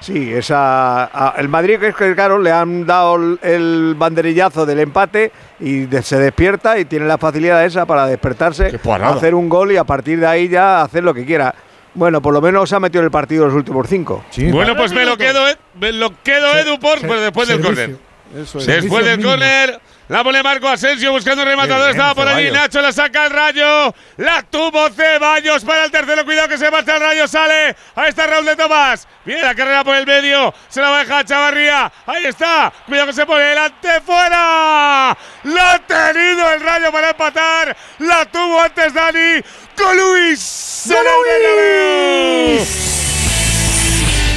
Sí, 0.00 0.32
esa, 0.32 1.04
a- 1.04 1.34
el 1.38 1.48
Madrid 1.48 1.78
que 1.78 1.88
es 1.88 1.94
que 1.94 2.14
claro 2.14 2.38
le 2.38 2.50
han 2.50 2.86
dado 2.86 3.16
el, 3.16 3.38
el 3.42 3.94
banderillazo 3.98 4.64
del 4.64 4.80
empate 4.80 5.30
y 5.60 5.80
de- 5.86 6.02
se 6.02 6.16
despierta 6.18 6.78
y 6.78 6.86
tiene 6.86 7.06
la 7.06 7.18
facilidad 7.18 7.64
esa 7.64 7.84
para 7.86 8.06
despertarse, 8.06 8.78
parada. 8.78 9.14
hacer 9.16 9.34
un 9.34 9.48
gol 9.48 9.72
y 9.72 9.76
a 9.76 9.84
partir 9.84 10.18
de 10.18 10.26
ahí 10.26 10.48
ya 10.48 10.82
hacer 10.82 11.04
lo 11.04 11.12
que 11.12 11.24
quiera. 11.26 11.54
Bueno, 11.92 12.22
por 12.22 12.32
lo 12.32 12.40
menos 12.40 12.68
se 12.68 12.76
ha 12.76 12.80
metido 12.80 13.00
en 13.00 13.06
el 13.06 13.10
partido 13.10 13.44
los 13.46 13.54
últimos 13.54 13.86
cinco. 13.88 14.24
Bueno, 14.52 14.76
pues 14.76 14.92
me 14.92 15.04
lo 15.04 15.16
quedo, 15.16 15.48
eh, 15.48 15.56
me 15.78 15.92
lo 15.92 16.12
quedo 16.22 16.56
Edu 16.56 16.78
por, 16.78 17.00
pero 17.00 17.20
después 17.20 17.48
del 17.48 17.60
córner. 17.60 17.96
Después 18.32 19.04
del 19.04 19.22
córner, 19.22 19.80
la 20.10 20.24
pone 20.24 20.42
Marco 20.42 20.68
Asensio 20.68 21.12
buscando 21.12 21.44
rematador. 21.44 21.82
bien, 21.86 21.90
Estaba 21.92 22.14
por 22.16 22.26
allí. 22.26 22.50
Nacho, 22.50 22.82
la 22.82 22.90
saca 22.90 23.26
el 23.26 23.30
rayo. 23.30 23.94
La 24.16 24.42
tuvo 24.42 24.90
Ceballos 24.90 25.64
para 25.64 25.84
el 25.84 25.92
tercero. 25.92 26.24
Cuidado 26.24 26.48
que 26.48 26.58
se 26.58 26.68
marcha 26.68 26.96
el 26.96 27.00
rayo. 27.00 27.28
Sale. 27.28 27.76
Ahí 27.94 28.08
está 28.08 28.26
Raúl 28.26 28.44
de 28.44 28.56
Tomás. 28.56 29.06
Viene 29.24 29.42
la 29.42 29.54
carrera 29.54 29.84
por 29.84 29.94
el 29.94 30.04
medio. 30.04 30.52
Se 30.68 30.80
la 30.80 30.90
va 30.90 30.96
a 30.96 31.04
dejar 31.04 31.24
Chavarría. 31.26 31.92
Ahí 32.06 32.26
está. 32.26 32.72
Cuidado 32.86 33.06
que 33.06 33.12
se 33.12 33.24
pone 33.24 33.44
delante. 33.44 34.00
¡Fuera! 34.00 35.16
La 35.44 35.72
ha 35.74 35.78
tenido 35.78 36.52
el 36.54 36.60
rayo 36.60 36.90
para 36.90 37.10
empatar. 37.10 37.76
La 38.00 38.24
tuvo 38.24 38.60
antes 38.60 38.92
Dani. 38.92 39.40
Con 39.76 39.96
Luis. 39.96 40.90
en 40.90 42.58
el 42.58 43.09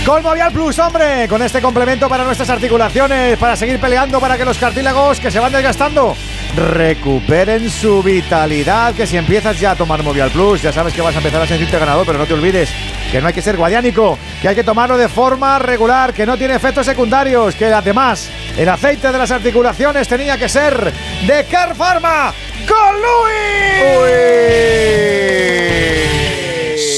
Con 0.05 0.21
Movial 0.21 0.51
Plus, 0.51 0.77
hombre, 0.80 1.30
con 1.30 1.41
este 1.41 1.61
complemento 1.61 2.09
para 2.09 2.25
nuestras 2.25 2.49
articulaciones, 2.49 3.38
para 3.38 3.55
seguir 3.55 3.80
peleando 3.80 4.19
para 4.19 4.38
que 4.38 4.43
los 4.43 4.57
cartílagos 4.57 5.17
que 5.21 5.31
se 5.31 5.39
van 5.39 5.53
desgastando 5.53 6.17
recuperen 6.57 7.69
su 7.69 8.03
vitalidad. 8.03 8.93
Que 8.93 9.07
si 9.07 9.15
empiezas 9.15 9.57
ya 9.61 9.71
a 9.71 9.75
tomar 9.75 10.03
Movial 10.03 10.30
Plus, 10.30 10.61
ya 10.61 10.73
sabes 10.73 10.93
que 10.93 11.01
vas 11.01 11.15
a 11.15 11.19
empezar 11.19 11.41
a 11.41 11.47
sentirte 11.47 11.80
ganador, 11.80 12.05
pero 12.05 12.19
no 12.19 12.25
te 12.25 12.34
olvides 12.34 12.69
que 13.13 13.21
no 13.21 13.27
hay 13.27 13.34
que 13.34 13.41
ser 13.41 13.55
guadiánico, 13.55 14.19
que 14.41 14.49
hay 14.49 14.55
que 14.55 14.65
tomarlo 14.65 14.97
de 14.97 15.07
forma 15.07 15.57
regular, 15.57 16.13
que 16.13 16.25
no 16.25 16.38
tiene 16.38 16.55
efectos 16.55 16.85
secundarios, 16.85 17.55
que 17.55 17.67
además 17.67 18.30
el 18.57 18.67
aceite 18.67 19.09
de 19.09 19.17
las 19.17 19.31
articulaciones 19.31 20.05
tenía 20.09 20.38
que 20.38 20.49
ser 20.49 20.91
de 21.25 21.45
Car 21.45 21.75
Pharma 21.75 22.34
con 22.67 22.93
Luis. 22.95 24.13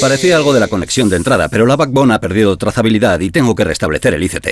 Parecía 0.02 0.36
algo 0.38 0.54
de 0.54 0.60
la 0.60 0.68
conexión 0.68 1.10
de 1.10 1.16
entrada, 1.18 1.48
pero 1.50 1.66
la 1.66 1.76
backbone 1.76 2.14
ha 2.14 2.20
perdido 2.20 2.58
trazabilidad 2.58 3.20
y 3.22 3.32
tengo 3.32 3.56
que 3.56 3.64
restablecer 3.64 4.14
el 4.14 4.24
ICT. 4.24 4.48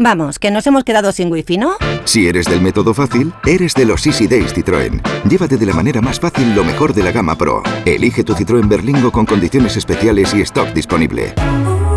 Vamos, 0.00 0.38
que 0.38 0.50
nos 0.52 0.66
hemos 0.66 0.84
quedado 0.84 1.10
sin 1.12 1.32
wifi, 1.32 1.56
¿no? 1.58 1.76
Si 2.04 2.28
eres 2.28 2.46
del 2.46 2.60
método 2.60 2.94
fácil, 2.94 3.32
eres 3.46 3.74
de 3.74 3.84
los 3.84 4.06
Easy 4.06 4.28
Days 4.28 4.54
Citroën. 4.54 5.00
Llévate 5.28 5.56
de 5.56 5.66
la 5.66 5.72
manera 5.74 6.00
más 6.00 6.20
fácil 6.20 6.54
lo 6.54 6.62
mejor 6.62 6.94
de 6.94 7.02
la 7.02 7.10
gama 7.10 7.36
Pro. 7.36 7.62
Elige 7.84 8.22
tu 8.22 8.34
Citroën 8.34 8.68
Berlingo 8.68 9.10
con 9.10 9.26
condiciones 9.26 9.76
especiales 9.76 10.32
y 10.34 10.42
stock 10.42 10.68
disponible. 10.72 11.34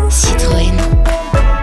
Citroën. 0.08 0.72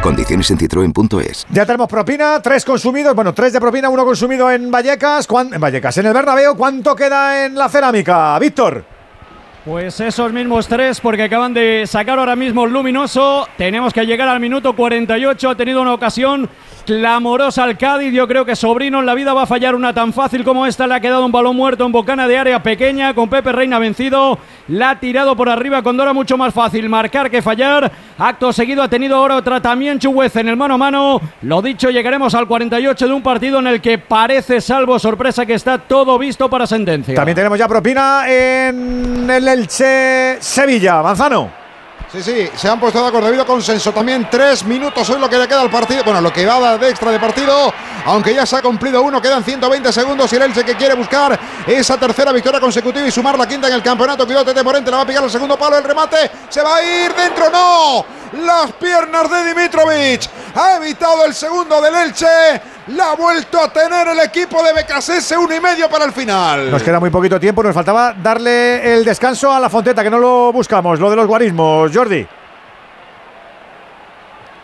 Condiciones 0.01 0.49
en 0.51 0.57
citroen.es. 0.59 1.45
Ya 1.51 1.65
tenemos 1.65 1.89
propina, 1.89 2.41
tres 2.41 2.63
consumidos, 2.63 3.13
bueno, 3.15 3.33
tres 3.33 3.51
de 3.51 3.59
propina, 3.59 3.89
uno 3.89 4.05
consumido 4.05 4.49
en 4.49 4.71
Vallecas, 4.71 5.27
¿cuán- 5.27 5.53
en 5.53 5.59
Vallecas, 5.59 5.97
en 5.97 6.05
el 6.05 6.13
Bernabéu, 6.13 6.55
¿cuánto 6.55 6.95
queda 6.95 7.45
en 7.45 7.55
la 7.55 7.67
cerámica? 7.67 8.39
Víctor. 8.39 8.85
Pues 9.69 9.99
esos 9.99 10.33
mismos 10.33 10.67
tres, 10.67 10.99
porque 10.99 11.21
acaban 11.21 11.53
de 11.53 11.85
sacar 11.85 12.17
ahora 12.17 12.35
mismo 12.35 12.65
Luminoso. 12.65 13.47
Tenemos 13.55 13.93
que 13.93 14.03
llegar 14.03 14.27
al 14.27 14.39
minuto 14.39 14.75
48. 14.75 15.47
Ha 15.47 15.55
tenido 15.55 15.83
una 15.83 15.93
ocasión 15.93 16.49
clamorosa 16.89 17.65
al 17.65 17.77
Cádiz. 17.77 18.11
Yo 18.11 18.27
creo 18.27 18.45
que 18.45 18.55
Sobrino 18.55 18.99
en 18.99 19.05
la 19.05 19.13
vida 19.13 19.31
va 19.31 19.43
a 19.43 19.45
fallar 19.45 19.75
una 19.75 19.93
tan 19.93 20.11
fácil 20.11 20.43
como 20.43 20.65
esta. 20.65 20.87
Le 20.87 20.95
ha 20.95 20.99
quedado 20.99 21.23
un 21.23 21.31
balón 21.31 21.55
muerto 21.55 21.85
en 21.85 21.91
bocana 21.91 22.27
de 22.27 22.35
área 22.35 22.63
pequeña, 22.63 23.13
con 23.13 23.29
Pepe 23.29 23.51
Reina 23.51 23.77
vencido. 23.77 24.39
La 24.69 24.89
ha 24.89 24.99
tirado 24.99 25.35
por 25.35 25.49
arriba 25.49 25.83
con 25.83 25.95
Dora 25.95 26.13
mucho 26.13 26.35
más 26.35 26.51
fácil 26.51 26.89
marcar 26.89 27.29
que 27.29 27.43
fallar. 27.43 27.91
Acto 28.17 28.51
seguido 28.51 28.81
ha 28.81 28.87
tenido 28.87 29.17
ahora 29.17 29.35
otra 29.35 29.61
también 29.61 29.99
Chuguez 29.99 30.35
en 30.37 30.47
el 30.47 30.57
mano 30.57 30.73
a 30.73 30.77
mano. 30.79 31.21
Lo 31.43 31.61
dicho, 31.61 31.91
llegaremos 31.91 32.33
al 32.33 32.47
48 32.47 33.07
de 33.07 33.13
un 33.13 33.21
partido 33.21 33.59
en 33.59 33.67
el 33.67 33.81
que 33.81 33.99
parece, 33.99 34.59
salvo 34.59 34.97
sorpresa, 34.97 35.45
que 35.45 35.53
está 35.53 35.77
todo 35.77 36.17
visto 36.17 36.49
para 36.49 36.65
sentencia. 36.65 37.13
También 37.13 37.35
tenemos 37.35 37.59
ya 37.59 37.67
propina 37.67 38.23
en 38.27 39.29
el 39.29 39.47
Elche 39.47 40.41
Sevilla. 40.41 41.03
Manzano. 41.03 41.68
Sí, 42.11 42.23
sí, 42.23 42.49
se 42.55 42.67
han 42.67 42.79
puesto 42.79 42.99
de 42.99 43.07
acuerdo 43.07 43.27
debido 43.27 43.45
consenso. 43.45 43.93
También 43.93 44.27
tres 44.31 44.63
minutos 44.63 45.07
es 45.07 45.19
lo 45.19 45.29
que 45.29 45.37
le 45.37 45.47
queda 45.47 45.61
al 45.61 45.69
partido. 45.69 46.03
Bueno, 46.03 46.19
lo 46.21 46.33
que 46.33 46.43
va 46.43 46.55
a 46.55 46.59
dar 46.59 46.79
de 46.79 46.89
extra 46.89 47.11
de 47.11 47.19
partido, 47.19 47.71
aunque 48.05 48.33
ya 48.33 48.47
se 48.47 48.55
ha 48.55 48.63
cumplido 48.63 49.03
uno, 49.03 49.21
quedan 49.21 49.43
120 49.43 49.93
segundos 49.93 50.33
y 50.33 50.37
el 50.37 50.41
Elche 50.41 50.65
que 50.65 50.75
quiere 50.75 50.95
buscar 50.95 51.39
esa 51.67 51.97
tercera 51.99 52.31
victoria 52.31 52.59
consecutiva 52.59 53.05
y 53.05 53.11
sumar 53.11 53.37
la 53.37 53.47
quinta 53.47 53.67
en 53.67 53.75
el 53.75 53.83
campeonato. 53.83 54.25
Cuidado, 54.25 54.45
Tete 54.45 54.63
Morente, 54.63 54.89
la 54.89 54.97
va 54.97 55.03
a 55.03 55.05
picar 55.05 55.23
el 55.23 55.29
segundo 55.29 55.55
palo, 55.55 55.77
el 55.77 55.83
remate, 55.83 56.31
se 56.49 56.63
va 56.63 56.77
a 56.77 56.83
ir 56.83 57.13
dentro, 57.13 57.47
no. 57.51 58.03
Las 58.43 58.71
piernas 58.71 59.29
de 59.29 59.43
Dimitrovic 59.43 60.21
ha 60.55 60.77
evitado 60.77 61.25
el 61.25 61.35
segundo 61.35 61.79
del 61.79 61.93
Elche. 61.93 62.78
La 62.89 63.11
ha 63.11 63.15
vuelto 63.15 63.61
a 63.61 63.71
tener 63.71 64.07
el 64.07 64.19
equipo 64.21 64.63
de 64.63 64.73
Becasese, 64.73 65.37
uno 65.37 65.53
y 65.53 65.59
medio 65.59 65.87
para 65.89 66.05
el 66.05 66.11
final. 66.11 66.71
Nos 66.71 66.81
queda 66.81 66.99
muy 66.99 67.11
poquito 67.11 67.39
tiempo, 67.39 67.61
nos 67.61 67.75
faltaba 67.75 68.13
darle 68.13 68.95
el 68.95 69.05
descanso 69.05 69.53
a 69.53 69.59
la 69.59 69.69
Fonteta, 69.69 70.03
que 70.03 70.09
no 70.09 70.17
lo 70.17 70.51
buscamos, 70.51 70.99
lo 70.99 71.09
de 71.09 71.15
los 71.15 71.27
guarismos. 71.27 71.91
Jordi. 71.93 72.25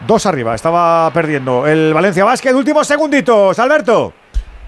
Dos 0.08 0.26
arriba, 0.26 0.56
estaba 0.56 1.12
perdiendo 1.12 1.68
el 1.68 1.94
Valencia 1.94 2.26
Basket. 2.26 2.54
Últimos 2.54 2.88
segunditos, 2.88 3.60
Alberto. 3.60 4.14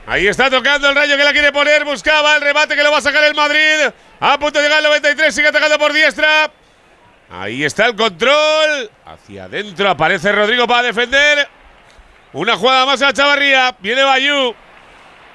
Ahí 0.06 0.28
está 0.28 0.50
tocando 0.50 0.90
el 0.90 0.96
rayo 0.96 1.18
que 1.18 1.24
la 1.24 1.32
quiere 1.32 1.52
poner. 1.52 1.84
Buscaba 1.84 2.36
el 2.36 2.42
remate 2.42 2.76
que 2.76 2.84
lo 2.84 2.92
va 2.92 3.00
a 3.00 3.02
sacar 3.02 3.24
el 3.24 3.34
Madrid. 3.34 3.92
A 4.20 4.38
punto 4.38 4.60
de 4.60 4.66
llegar 4.66 4.80
al 4.80 4.86
93. 4.86 5.34
Sigue 5.34 5.48
atacando 5.48 5.80
por 5.80 5.94
diestra. 5.94 6.52
Ahí 7.32 7.66
está 7.66 7.88
el 7.88 7.96
control. 7.96 8.90
Hacia 9.06 9.46
adentro 9.46 9.90
aparece 9.90 10.32
Rodrigo 10.32 10.68
para 10.68 10.84
defender. 10.84 11.57
Una 12.34 12.56
jugada 12.58 12.86
más 12.86 13.02
a 13.02 13.14
Chavarría. 13.14 13.76
Viene 13.80 14.04
Bayú. 14.04 14.54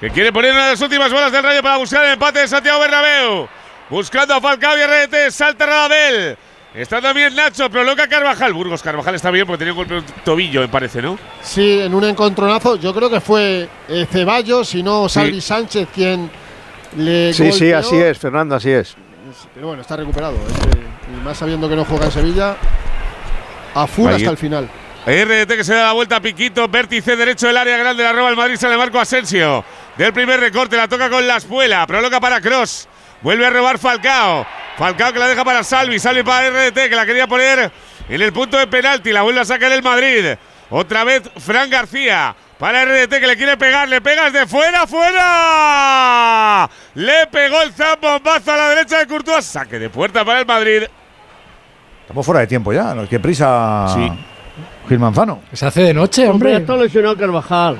Que 0.00 0.10
quiere 0.10 0.32
poner 0.32 0.52
una 0.52 0.64
de 0.66 0.70
las 0.72 0.80
últimas 0.80 1.12
bolas 1.12 1.30
del 1.32 1.42
rayo 1.42 1.62
para 1.62 1.76
buscar 1.76 2.04
el 2.04 2.12
empate 2.12 2.40
de 2.40 2.48
Santiago 2.48 2.80
Bernabéu. 2.80 3.48
Buscando 3.88 4.34
a 4.34 4.40
Falcao 4.40 4.76
y 4.76 4.82
RDT. 4.82 5.30
Salta 5.30 5.66
Radamel. 5.66 6.36
Está 6.74 7.02
también 7.02 7.34
Nacho, 7.34 7.68
proloca 7.68 8.08
Carvajal. 8.08 8.52
Burgos 8.54 8.82
Carvajal 8.82 9.14
está 9.14 9.30
bien 9.30 9.46
porque 9.46 9.58
tenía 9.58 9.72
un 9.74 9.78
golpe 9.78 9.96
el 9.98 10.04
tobillo, 10.24 10.62
me 10.62 10.68
parece, 10.68 11.02
¿no? 11.02 11.18
Sí, 11.42 11.80
en 11.80 11.94
un 11.94 12.02
encontronazo. 12.04 12.76
Yo 12.76 12.94
creo 12.94 13.10
que 13.10 13.20
fue 13.20 13.68
eh, 13.88 14.06
Ceballos 14.10 14.74
y 14.74 14.82
no 14.82 15.06
Salvi 15.08 15.40
Sánchez 15.42 15.88
quien 15.94 16.30
le. 16.96 17.32
Sí, 17.34 17.52
sí, 17.52 17.72
así 17.72 17.96
es, 17.96 18.18
Fernando, 18.18 18.54
así 18.56 18.70
es. 18.70 18.96
Pero 19.54 19.66
bueno, 19.68 19.82
está 19.82 19.96
recuperado. 19.96 20.34
que- 20.34 20.82
y 21.12 21.20
más 21.24 21.36
sabiendo 21.36 21.68
que 21.68 21.76
no 21.76 21.84
juega 21.84 22.06
en 22.06 22.12
Sevilla. 22.12 22.56
A 23.74 23.86
full 23.86 24.08
Ahí. 24.08 24.16
hasta 24.16 24.30
el 24.30 24.36
final. 24.38 24.68
RDT 25.04 25.56
que 25.56 25.64
se 25.64 25.74
da 25.74 25.86
la 25.86 25.92
vuelta 25.92 26.16
a 26.16 26.20
Piquito, 26.20 26.68
vértice 26.68 27.16
derecho 27.16 27.48
del 27.48 27.56
área 27.56 27.76
grande, 27.76 28.04
la 28.04 28.12
roba 28.12 28.30
el 28.30 28.36
Madrid, 28.36 28.56
sale 28.56 28.76
Marco 28.76 29.00
Asensio. 29.00 29.64
Del 29.98 30.12
primer 30.12 30.38
recorte, 30.38 30.76
la 30.76 30.86
toca 30.86 31.10
con 31.10 31.26
la 31.26 31.38
espuela, 31.38 31.84
proloca 31.88 32.20
para 32.20 32.40
Cross. 32.40 32.88
Vuelve 33.20 33.44
a 33.44 33.50
robar 33.50 33.78
Falcao. 33.78 34.46
Falcao 34.78 35.12
que 35.12 35.18
la 35.18 35.26
deja 35.26 35.44
para 35.44 35.64
Salvi, 35.64 35.98
Salvi 35.98 36.22
para 36.22 36.50
RDT 36.50 36.88
que 36.88 36.94
la 36.94 37.04
quería 37.04 37.26
poner 37.26 37.72
en 38.08 38.22
el 38.22 38.32
punto 38.32 38.56
de 38.56 38.68
penalti, 38.68 39.10
la 39.10 39.22
vuelve 39.22 39.40
a 39.40 39.44
sacar 39.44 39.72
el 39.72 39.82
Madrid. 39.82 40.36
Otra 40.70 41.02
vez 41.02 41.28
Fran 41.36 41.68
García 41.68 42.36
para 42.56 42.84
RDT 42.84 43.10
que 43.10 43.26
le 43.26 43.36
quiere 43.36 43.56
pegar, 43.56 43.88
le 43.88 44.00
pegas 44.00 44.32
de 44.32 44.46
fuera, 44.46 44.86
fuera. 44.86 46.70
Le 46.94 47.26
pegó 47.26 47.60
el 47.62 47.72
zambombazo 47.72 48.52
a 48.52 48.56
la 48.56 48.68
derecha 48.68 48.98
de 48.98 49.08
Courtois, 49.08 49.44
saque 49.44 49.80
de 49.80 49.90
puerta 49.90 50.24
para 50.24 50.38
el 50.38 50.46
Madrid. 50.46 50.84
Estamos 52.02 52.24
fuera 52.24 52.40
de 52.40 52.46
tiempo 52.46 52.72
ya, 52.72 52.94
no, 52.94 53.08
qué 53.08 53.18
prisa. 53.18 53.88
Sí. 53.94 54.31
Gil 54.88 54.98
Manzano. 54.98 55.42
Se 55.52 55.66
hace 55.66 55.82
de 55.82 55.94
noche, 55.94 56.22
Hombre, 56.28 56.48
hombre. 56.48 56.52
ya 56.52 56.58
está 56.58 56.76
lesionado 56.76 57.16
Carvajal. 57.16 57.78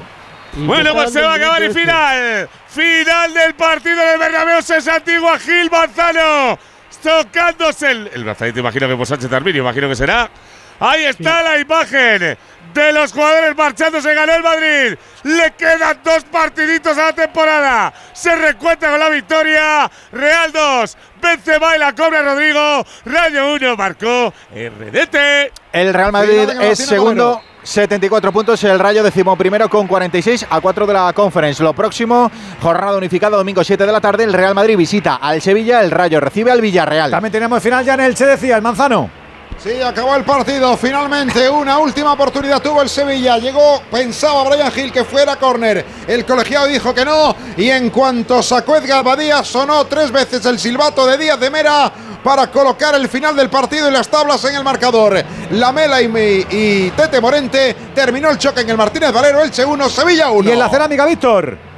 Bueno, 0.54 0.92
pues 0.94 1.12
se 1.12 1.22
va 1.22 1.32
a 1.32 1.36
acabar 1.36 1.58
y 1.62 1.68
minuto 1.68 1.80
final. 1.80 2.48
Final 2.68 3.34
del 3.34 3.54
partido 3.54 3.96
del 3.96 4.18
Bernabéu. 4.18 4.62
Se 4.62 4.80
santigua 4.80 5.38
Gil 5.38 5.70
Manzano. 5.70 6.58
Tocándose 7.02 7.90
el, 7.90 8.10
el 8.14 8.22
brazalete, 8.24 8.60
imagino 8.60 8.86
que 8.86 8.94
por 8.96 9.06
Sánchez 9.06 9.32
Arminio, 9.32 9.62
imagino 9.62 9.88
que 9.88 9.96
será. 9.96 10.30
Ahí 10.78 11.04
está 11.04 11.42
la 11.42 11.58
imagen 11.58 12.36
de 12.74 12.93
los 12.93 13.12
jugadores 13.12 13.57
marchándose. 13.57 14.15
Ganó 14.15 14.35
el 14.35 14.43
Madrid. 14.43 14.99
Le 15.24 15.51
quedan 15.53 15.99
dos 16.05 16.24
partiditos 16.24 16.97
a 16.99 17.07
la 17.07 17.12
temporada. 17.12 17.93
Se 18.12 18.35
recuenta 18.35 18.90
con 18.90 18.99
la 18.99 19.09
victoria. 19.09 19.90
Real 20.12 20.53
2. 20.53 20.97
Benzema 21.20 21.77
y 21.77 21.78
la 21.78 21.94
cobra 21.94 22.23
Rodrigo. 22.23 22.85
Rayo 23.05 23.55
1 23.55 23.77
marcó 23.77 24.32
RDT. 24.53 25.53
El 25.73 25.94
Real 25.94 26.12
Madrid 26.12 26.49
es 26.61 26.78
segundo. 26.78 27.35
Romero. 27.35 27.53
74 27.65 28.32
puntos, 28.32 28.65
el 28.65 28.78
Rayo 28.78 29.05
decimoprimero 29.05 29.69
con 29.69 29.86
46 29.86 30.47
a 30.51 30.61
4 30.61 30.86
de 30.86 30.93
la 30.93 31.12
Conference. 31.12 31.62
Lo 31.62 31.73
próximo, 31.73 32.31
jornada 32.61 32.97
unificada 32.97 33.36
domingo 33.36 33.62
7 33.62 33.86
de 33.86 33.93
la 33.93 34.01
tarde, 34.01 34.24
el 34.24 34.32
Real 34.32 34.55
Madrid 34.55 34.77
visita 34.77 35.16
al 35.16 35.40
Sevilla, 35.40 35.81
el 35.81 35.93
Rayo 35.93 36.19
recibe 36.20 36.51
al 36.51 36.61
Villarreal. 36.61 37.11
También 37.11 37.32
tenemos 37.32 37.62
final 37.62 37.85
ya 37.85 37.94
en 37.94 38.01
el 38.01 38.15
Che 38.16 38.27
decía, 38.27 38.57
el 38.57 38.62
Manzano. 38.62 39.22
Sí, 39.62 39.80
acabó 39.80 40.16
el 40.16 40.24
partido. 40.24 40.76
Finalmente, 40.76 41.48
una 41.48 41.78
última 41.78 42.14
oportunidad 42.14 42.60
tuvo 42.60 42.82
el 42.82 42.89
Sevilla. 42.89 43.39
Llegó, 43.39 43.80
pensaba 43.93 44.43
Brian 44.48 44.72
Gil 44.72 44.90
que 44.90 45.05
fuera 45.05 45.36
córner. 45.36 45.86
El 46.09 46.26
colegiado 46.26 46.66
dijo 46.66 46.93
que 46.93 47.05
no. 47.05 47.36
Y 47.56 47.70
en 47.70 47.90
cuanto 47.90 48.43
sacó 48.43 48.74
Edgar 48.74 49.05
Badía, 49.05 49.44
sonó 49.44 49.84
tres 49.84 50.10
veces 50.10 50.44
el 50.47 50.59
silbato 50.59 51.06
de 51.06 51.16
Díaz 51.16 51.39
de 51.39 51.48
Mera 51.48 51.93
para 52.24 52.51
colocar 52.51 52.97
el 52.97 53.09
final 53.09 53.36
del 53.36 53.51
partido 53.51 53.89
y 53.89 53.93
las 53.93 54.09
tablas 54.09 54.44
en 54.47 54.56
el 54.56 54.64
marcador. 54.64 55.22
Lamela 55.52 56.02
y, 56.02 56.93
Tete 56.97 57.20
Morente 57.20 57.76
terminó 57.94 58.30
el 58.30 58.39
choque 58.39 58.62
en 58.62 58.70
el 58.70 58.76
Martínez 58.76 59.12
Valero, 59.12 59.44
Elche 59.44 59.64
1, 59.64 59.89
Sevilla 59.89 60.30
1. 60.32 60.48
Y 60.48 60.52
en 60.55 60.59
la 60.59 60.68
cerámica, 60.68 61.06
Víctor. 61.06 61.72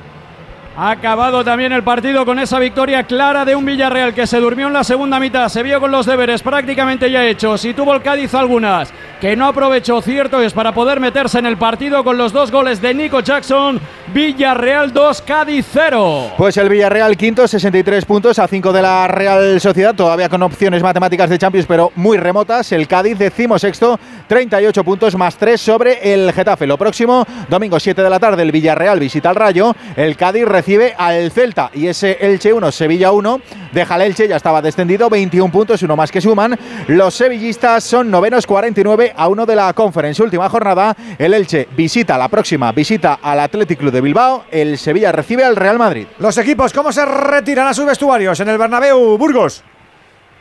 Ha 0.77 0.91
acabado 0.91 1.45
también 1.45 1.71
el 1.71 1.85
partido 1.85 2.27
con 2.27 2.41
esa 2.41 2.59
victoria 2.59 3.05
clara 3.05 3.45
de 3.45 3.55
un 3.55 3.65
Villarreal 3.65 4.13
que 4.13 4.27
se 4.27 4.41
durmió 4.41 4.67
en 4.67 4.73
la 4.73 4.83
segunda 4.83 5.21
mitad, 5.21 5.49
se 5.49 5.63
vio 5.63 5.79
con 5.79 5.93
los 5.93 6.05
deberes 6.05 6.43
prácticamente 6.43 7.09
ya 7.09 7.25
hechos 7.25 7.65
y 7.65 7.75
tuvo 7.75 7.95
el 7.95 8.03
Cádiz 8.03 8.35
algunas 8.35 8.93
que 9.21 9.37
no 9.37 9.47
aprovechó, 9.47 10.03
cierto 10.03 10.43
es, 10.43 10.53
para 10.53 10.73
poder 10.73 10.99
meterse 11.01 11.39
en 11.39 11.47
el 11.47 11.57
partido 11.57 12.03
con 12.03 12.19
los 12.19 12.33
dos 12.33 12.51
goles 12.51 12.83
de 12.83 12.93
Nico 12.93 13.21
Jackson, 13.21 13.81
Villarreal 14.13 14.93
2, 14.93 15.23
Cádiz 15.23 15.65
0. 15.73 16.33
Pues 16.37 16.57
el 16.59 16.69
Villarreal 16.69 17.17
quinto, 17.17 17.49
63 17.49 18.05
puntos 18.05 18.39
a 18.39 18.47
5 18.47 18.73
de 18.73 18.83
la 18.83 19.09
Real 19.09 19.61
Sociedad, 19.61 19.95
todavía 19.95 20.29
con 20.29 20.43
opciones 20.43 20.83
matemáticas 20.83 21.31
de 21.31 21.39
Champions, 21.39 21.67
pero 21.67 21.93
muy 21.95 22.19
remotas. 22.19 22.73
El 22.73 22.87
Cádiz 22.87 23.17
decimo 23.17 23.59
sexto, 23.59 23.99
38 24.27 24.85
puntos 24.85 25.17
más 25.17 25.37
3 25.39 25.59
sobre 25.59 26.13
el 26.13 26.31
Getafe. 26.33 26.67
Lo 26.67 26.77
próximo, 26.77 27.25
domingo 27.49 27.81
7 27.81 28.03
de 28.03 28.11
la 28.11 28.21
tarde, 28.21 28.43
el 28.43 28.53
Villarreal 28.53 29.01
visita 29.01 29.31
al 29.31 29.37
Rayo, 29.37 29.75
el 29.97 30.17
Cádiz 30.17 30.45
recibe 30.45 30.64
al 30.97 31.31
Celta 31.31 31.71
y 31.75 31.89
ese 31.89 32.17
Elche 32.21 32.53
1, 32.53 32.73
Sevilla 32.73 33.13
1, 33.13 33.41
deja 33.73 33.97
el 33.97 34.03
Elche, 34.03 34.27
ya 34.27 34.37
estaba 34.37 34.63
descendido, 34.63 35.11
21 35.11 35.53
puntos, 35.53 35.83
uno 35.83 35.95
más 35.95 36.11
que 36.11 36.21
suman. 36.21 36.59
Los 36.89 37.15
sevillistas 37.15 37.85
son 37.85 38.11
novenos 38.11 38.47
49 38.47 39.13
a 39.15 39.29
1 39.29 39.47
de 39.47 39.57
la 39.57 39.73
Conference. 39.75 40.23
Última 40.23 40.49
jornada, 40.49 40.97
el 41.19 41.35
Elche 41.35 41.69
visita 41.77 42.17
la 42.17 42.29
próxima, 42.29 42.73
visita 42.73 43.19
al 43.23 43.41
Athletic 43.41 43.79
Club 43.79 43.93
de 43.93 44.01
Bilbao, 44.01 44.45
el 44.51 44.79
Sevilla 44.79 45.13
recibe 45.13 45.45
al 45.45 45.57
Real 45.57 45.79
Madrid. 45.79 46.07
Los 46.19 46.39
equipos, 46.39 46.73
¿cómo 46.73 46.93
se 46.93 47.05
retiran 47.05 47.67
a 47.67 47.75
sus 47.75 47.85
vestuarios 47.85 48.41
en 48.41 48.49
el 48.49 48.57
Bernabéu, 48.57 49.19
Burgos? 49.19 49.63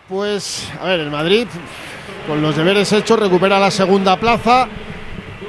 Pues, 0.08 0.70
a 0.82 0.86
ver, 0.86 1.02
el 1.02 1.12
Madrid, 1.12 1.48
con 2.28 2.41
los 2.41 2.56
deberes 2.56 2.91
hechos, 2.94 3.20
recupera 3.20 3.60
la 3.60 3.72
segunda 3.72 4.18
plaza. 4.18 4.68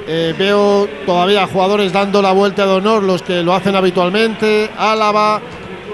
Eh, 0.07 0.35
veo 0.37 0.87
todavía 1.03 1.47
jugadores 1.47 1.91
dando 1.91 2.21
la 2.21 2.31
vuelta 2.31 2.65
de 2.65 2.73
honor, 2.73 3.01
los 3.01 3.23
que 3.23 3.41
lo 3.41 3.55
hacen 3.55 3.75
habitualmente. 3.75 4.69
Álava, 4.77 5.41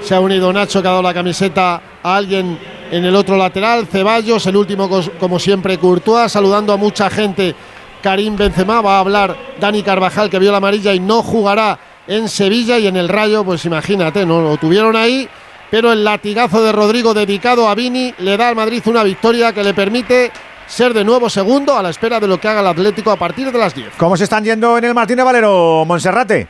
se 0.01 0.13
ha 0.13 0.19
unido 0.19 0.51
Nacho, 0.51 0.81
que 0.81 0.87
ha 0.89 0.91
dado 0.91 1.03
la 1.03 1.13
camiseta 1.13 1.81
a 2.03 2.15
alguien 2.15 2.59
en 2.91 3.05
el 3.05 3.15
otro 3.15 3.37
lateral. 3.37 3.87
Ceballos, 3.87 4.45
el 4.47 4.57
último, 4.57 4.89
como 5.17 5.39
siempre, 5.39 5.77
Courtois, 5.77 6.31
saludando 6.31 6.73
a 6.73 6.77
mucha 6.77 7.09
gente. 7.09 7.55
Karim 8.03 8.35
Benzema 8.35 8.81
va 8.81 8.97
a 8.97 8.99
hablar 8.99 9.37
Dani 9.59 9.81
Carvajal, 9.81 10.29
que 10.29 10.39
vio 10.39 10.51
la 10.51 10.57
amarilla 10.57 10.93
y 10.93 10.99
no 10.99 11.23
jugará 11.23 11.79
en 12.05 12.27
Sevilla. 12.27 12.79
Y 12.79 12.87
en 12.87 12.97
el 12.97 13.07
Rayo, 13.07 13.45
pues 13.45 13.63
imagínate, 13.63 14.25
no 14.25 14.41
lo 14.41 14.57
tuvieron 14.57 14.97
ahí. 14.97 15.29
Pero 15.69 15.93
el 15.93 16.03
latigazo 16.03 16.61
de 16.61 16.73
Rodrigo 16.73 17.13
dedicado 17.13 17.69
a 17.69 17.75
Vini 17.75 18.13
le 18.17 18.35
da 18.35 18.49
al 18.49 18.57
Madrid 18.57 18.81
una 18.87 19.03
victoria 19.03 19.53
que 19.53 19.63
le 19.63 19.73
permite 19.73 20.29
ser 20.71 20.93
de 20.93 21.03
nuevo 21.03 21.29
segundo 21.29 21.75
a 21.75 21.83
la 21.83 21.89
espera 21.89 22.19
de 22.19 22.27
lo 22.27 22.39
que 22.39 22.47
haga 22.47 22.61
el 22.61 22.67
Atlético 22.67 23.11
a 23.11 23.17
partir 23.17 23.51
de 23.51 23.59
las 23.59 23.75
10. 23.75 23.89
¿Cómo 23.97 24.15
se 24.15 24.23
están 24.23 24.43
yendo 24.43 24.77
en 24.77 24.85
el 24.85 24.93
Martínez 24.93 25.25
Valero, 25.25 25.83
Monserrate? 25.85 26.47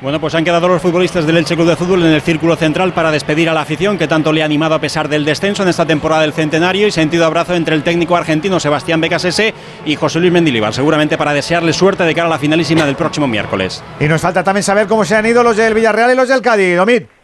Bueno, 0.00 0.20
pues 0.20 0.34
han 0.36 0.44
quedado 0.44 0.68
los 0.68 0.80
futbolistas 0.80 1.26
del 1.26 1.36
Elche 1.38 1.56
Club 1.56 1.66
de 1.66 1.76
Fútbol 1.76 2.04
en 2.04 2.12
el 2.12 2.22
círculo 2.22 2.54
central 2.54 2.92
para 2.92 3.10
despedir 3.10 3.50
a 3.50 3.52
la 3.52 3.62
afición 3.62 3.98
que 3.98 4.06
tanto 4.06 4.32
le 4.32 4.42
ha 4.42 4.44
animado 4.44 4.76
a 4.76 4.80
pesar 4.80 5.08
del 5.08 5.24
descenso 5.24 5.64
en 5.64 5.68
esta 5.68 5.84
temporada 5.86 6.22
del 6.22 6.32
centenario 6.32 6.86
y 6.86 6.92
sentido 6.92 7.26
abrazo 7.26 7.54
entre 7.54 7.74
el 7.74 7.82
técnico 7.82 8.16
argentino 8.16 8.60
Sebastián 8.60 9.00
Becasese 9.00 9.52
y 9.84 9.96
José 9.96 10.20
Luis 10.20 10.32
Mendilibar, 10.32 10.72
seguramente 10.72 11.18
para 11.18 11.34
desearle 11.34 11.72
suerte 11.72 12.04
de 12.04 12.14
cara 12.14 12.28
a 12.28 12.30
la 12.30 12.38
finalísima 12.38 12.86
del 12.86 12.94
próximo 12.94 13.26
miércoles. 13.26 13.82
Y 13.98 14.04
nos 14.04 14.20
falta 14.20 14.44
también 14.44 14.62
saber 14.62 14.86
cómo 14.86 15.04
se 15.04 15.16
han 15.16 15.26
ido 15.26 15.42
los 15.42 15.56
del 15.56 15.74
Villarreal 15.74 16.12
y 16.12 16.14
los 16.14 16.28
del 16.28 16.42
Cádiz, 16.42 16.76
Domit. 16.76 17.17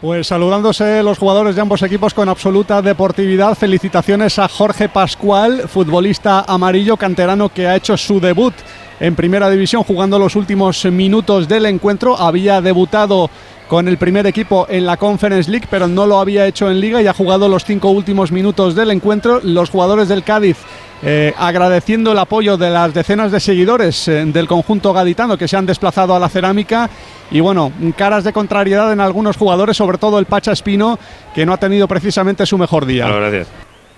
Pues 0.00 0.26
saludándose 0.26 1.02
los 1.02 1.16
jugadores 1.16 1.56
de 1.56 1.62
ambos 1.62 1.82
equipos 1.82 2.12
con 2.12 2.28
absoluta 2.28 2.82
deportividad. 2.82 3.54
Felicitaciones 3.54 4.38
a 4.38 4.46
Jorge 4.46 4.90
Pascual, 4.90 5.68
futbolista 5.68 6.40
amarillo 6.46 6.98
canterano 6.98 7.48
que 7.48 7.66
ha 7.66 7.76
hecho 7.76 7.96
su 7.96 8.20
debut 8.20 8.52
en 9.00 9.16
primera 9.16 9.48
división 9.48 9.84
jugando 9.84 10.18
los 10.18 10.36
últimos 10.36 10.84
minutos 10.84 11.48
del 11.48 11.64
encuentro. 11.64 12.14
Había 12.14 12.60
debutado 12.60 13.30
con 13.68 13.88
el 13.88 13.96
primer 13.96 14.26
equipo 14.26 14.66
en 14.68 14.84
la 14.84 14.98
Conference 14.98 15.50
League, 15.50 15.66
pero 15.70 15.88
no 15.88 16.04
lo 16.04 16.20
había 16.20 16.46
hecho 16.46 16.70
en 16.70 16.78
liga 16.78 17.00
y 17.00 17.06
ha 17.06 17.14
jugado 17.14 17.48
los 17.48 17.64
cinco 17.64 17.88
últimos 17.88 18.30
minutos 18.30 18.74
del 18.74 18.90
encuentro. 18.90 19.40
Los 19.42 19.70
jugadores 19.70 20.08
del 20.08 20.24
Cádiz 20.24 20.58
eh, 21.02 21.34
agradeciendo 21.36 22.12
el 22.12 22.18
apoyo 22.18 22.56
de 22.56 22.70
las 22.70 22.94
decenas 22.94 23.30
de 23.30 23.40
seguidores 23.40 24.08
eh, 24.08 24.24
del 24.26 24.46
conjunto 24.46 24.92
gaditano 24.92 25.36
que 25.36 25.46
se 25.46 25.56
han 25.56 25.66
desplazado 25.66 26.14
a 26.14 26.18
la 26.18 26.28
cerámica 26.28 26.88
y 27.30 27.40
bueno, 27.40 27.72
caras 27.96 28.24
de 28.24 28.32
contrariedad 28.32 28.92
en 28.92 29.00
algunos 29.00 29.36
jugadores, 29.36 29.76
sobre 29.76 29.98
todo 29.98 30.18
el 30.18 30.26
Pacha 30.26 30.52
Espino, 30.52 30.98
que 31.34 31.44
no 31.44 31.52
ha 31.52 31.58
tenido 31.58 31.86
precisamente 31.86 32.46
su 32.46 32.56
mejor 32.56 32.86
día. 32.86 33.08
gracias. 33.08 33.48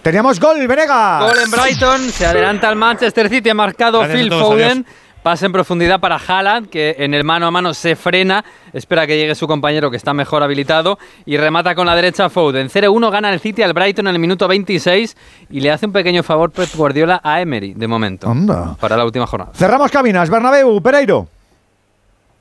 Teníamos 0.03 0.41
gol, 0.41 0.67
Venega. 0.67 1.21
Gol 1.21 1.39
en 1.45 1.51
Brighton, 1.51 2.01
se 2.11 2.27
adelanta 2.27 2.69
el 2.71 2.77
Manchester 2.77 3.29
City, 3.29 3.51
ha 3.51 3.55
marcado 3.55 4.03
Phil 4.05 4.31
Foden. 4.31 4.87
Pasa 5.23 5.47
en 5.47 5.53
profundidad 5.53 6.01
para 6.01 6.17
Haaland, 6.17 6.71
que 6.71 6.97
en 6.99 7.13
el 7.13 7.25
mano 7.25 7.47
a 7.47 7.51
mano 7.51 7.75
se 7.75 7.97
frena, 7.97 8.45
espera 8.73 9.07
que 9.07 9.17
llegue 9.17 9.35
su 9.35 9.47
compañero 9.49 9.91
que 9.91 9.97
está 9.97 10.15
mejor 10.15 10.43
habilitado 10.43 10.99
y 11.27 11.37
remata 11.37 11.75
con 11.75 11.87
la 11.87 11.97
derecha 11.97 12.31
Foden. 12.31 12.69
0-1 12.69 13.11
gana 13.11 13.33
el 13.33 13.41
City 13.41 13.63
al 13.63 13.73
Brighton 13.73 14.07
en 14.07 14.15
el 14.15 14.21
minuto 14.21 14.47
26 14.47 15.17
y 15.51 15.61
le 15.61 15.71
hace 15.71 15.87
un 15.87 15.93
pequeño 15.93 16.23
favor 16.23 16.51
Pep 16.53 16.69
Guardiola 16.75 17.21
a 17.23 17.41
Emery 17.41 17.75
de 17.75 17.89
momento. 17.89 18.33
Para 18.81 18.97
la 18.97 19.05
última 19.05 19.27
jornada. 19.27 19.53
Cerramos 19.55 19.91
cabinas, 19.91 20.31
Bernabéu, 20.31 20.81
Pereiro. 20.81 21.29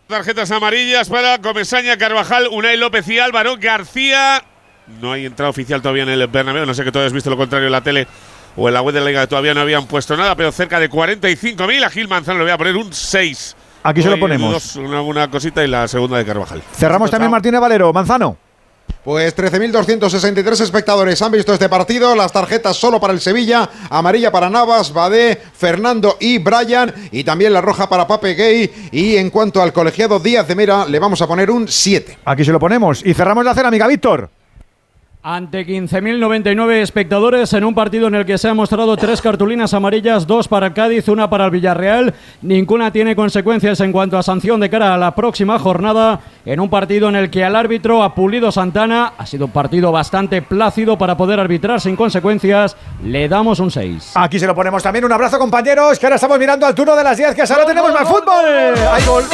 Tarjetas 0.07 0.51
amarillas 0.51 1.09
para 1.09 1.39
Comesaña, 1.41 1.97
Carvajal, 1.97 2.47
Unai 2.51 2.77
López 2.77 3.07
y 3.09 3.19
Álvaro 3.19 3.55
García. 3.59 4.43
No 5.01 5.11
hay 5.11 5.25
entrada 5.25 5.49
oficial 5.49 5.81
todavía 5.81 6.03
en 6.03 6.09
el 6.09 6.27
Bernabéu, 6.27 6.65
no 6.65 6.73
sé 6.73 6.83
que 6.83 6.91
tú 6.91 6.99
has 6.99 7.11
visto 7.11 7.29
lo 7.29 7.35
contrario 7.35 7.65
en 7.65 7.73
la 7.73 7.81
tele 7.81 8.07
o 8.57 8.67
en 8.67 8.73
la 8.73 8.81
web 8.81 8.93
de 8.93 8.99
la 8.99 9.07
liga 9.07 9.27
todavía 9.27 9.53
no 9.53 9.61
habían 9.61 9.85
puesto 9.85 10.17
nada, 10.17 10.35
pero 10.35 10.51
cerca 10.51 10.79
de 10.79 10.89
45.000. 10.89 11.85
A 11.85 11.89
Gil 11.89 12.07
Manzano 12.07 12.39
le 12.39 12.45
voy 12.45 12.51
a 12.51 12.57
poner 12.57 12.75
un 12.75 12.91
6. 12.91 13.55
Aquí 13.83 14.01
se 14.01 14.09
lo 14.09 14.19
ponemos. 14.19 14.75
una, 14.75 15.01
una, 15.01 15.29
cosita 15.29 15.63
y 15.63 15.67
la 15.67 15.87
segunda 15.87 16.17
de 16.17 16.25
Carvajal. 16.25 16.61
Cerramos 16.73 17.09
también 17.09 17.31
Martínez 17.31 17.61
Valero. 17.61 17.93
Manzano. 17.93 18.35
Pues 19.03 19.37
13.263 19.37 20.61
espectadores 20.61 21.21
han 21.21 21.31
visto 21.31 21.53
este 21.53 21.69
partido. 21.69 22.13
Las 22.15 22.33
tarjetas 22.33 22.75
solo 22.75 22.99
para 22.99 23.13
el 23.13 23.21
Sevilla, 23.21 23.69
amarilla 23.89 24.31
para 24.31 24.49
Navas, 24.49 24.91
Badé, 24.91 25.41
Fernando 25.53 26.17
y 26.19 26.39
Brian. 26.39 26.93
Y 27.11 27.23
también 27.23 27.53
la 27.53 27.61
roja 27.61 27.87
para 27.87 28.07
Pape 28.07 28.33
Gay. 28.33 28.89
Y 28.91 29.15
en 29.15 29.29
cuanto 29.29 29.61
al 29.61 29.71
colegiado 29.71 30.19
Díaz 30.19 30.47
de 30.47 30.55
Mera, 30.55 30.85
le 30.85 30.99
vamos 30.99 31.21
a 31.21 31.27
poner 31.27 31.49
un 31.49 31.67
7. 31.69 32.17
Aquí 32.25 32.43
se 32.43 32.51
lo 32.51 32.59
ponemos. 32.59 33.05
Y 33.05 33.13
cerramos 33.13 33.45
la 33.45 33.53
cena, 33.53 33.69
amiga 33.69 33.87
Víctor. 33.87 34.29
Ante 35.29 35.67
15.099 35.67 36.75
espectadores 36.75 37.51
en 37.51 37.65
un 37.65 37.75
partido 37.75 38.07
en 38.07 38.15
el 38.15 38.25
que 38.25 38.37
se 38.37 38.47
han 38.47 38.55
mostrado 38.55 38.95
tres 38.95 39.21
cartulinas 39.21 39.73
amarillas, 39.73 40.25
dos 40.25 40.47
para 40.47 40.67
el 40.67 40.73
Cádiz, 40.73 41.09
una 41.09 41.29
para 41.29 41.43
el 41.43 41.51
Villarreal. 41.51 42.13
Ninguna 42.43 42.93
tiene 42.93 43.13
consecuencias 43.13 43.81
en 43.81 43.91
cuanto 43.91 44.17
a 44.17 44.23
sanción 44.23 44.61
de 44.61 44.69
cara 44.69 44.93
a 44.93 44.97
la 44.97 45.13
próxima 45.13 45.59
jornada. 45.59 46.21
En 46.45 46.61
un 46.61 46.69
partido 46.69 47.09
en 47.09 47.17
el 47.17 47.29
que 47.29 47.43
al 47.43 47.57
árbitro 47.57 48.03
ha 48.03 48.15
pulido 48.15 48.53
Santana. 48.53 49.15
Ha 49.17 49.25
sido 49.25 49.47
un 49.47 49.51
partido 49.51 49.91
bastante 49.91 50.41
plácido 50.41 50.97
para 50.97 51.17
poder 51.17 51.41
arbitrar 51.41 51.81
sin 51.81 51.97
consecuencias. 51.97 52.77
Le 53.03 53.27
damos 53.27 53.59
un 53.59 53.69
6. 53.69 54.13
Aquí 54.15 54.39
se 54.39 54.47
lo 54.47 54.55
ponemos 54.55 54.81
también. 54.81 55.03
Un 55.03 55.11
abrazo, 55.11 55.37
compañeros, 55.37 55.99
que 55.99 56.05
ahora 56.05 56.15
estamos 56.15 56.39
mirando 56.39 56.65
al 56.65 56.73
turno 56.73 56.95
de 56.95 57.03
las 57.03 57.17
10, 57.17 57.35
que 57.35 57.41
ahora 57.41 57.65
tenemos 57.65 57.91
más 57.91 58.07
fútbol. 58.07 58.45
¡Hay 58.93 59.03
gol! 59.03 59.25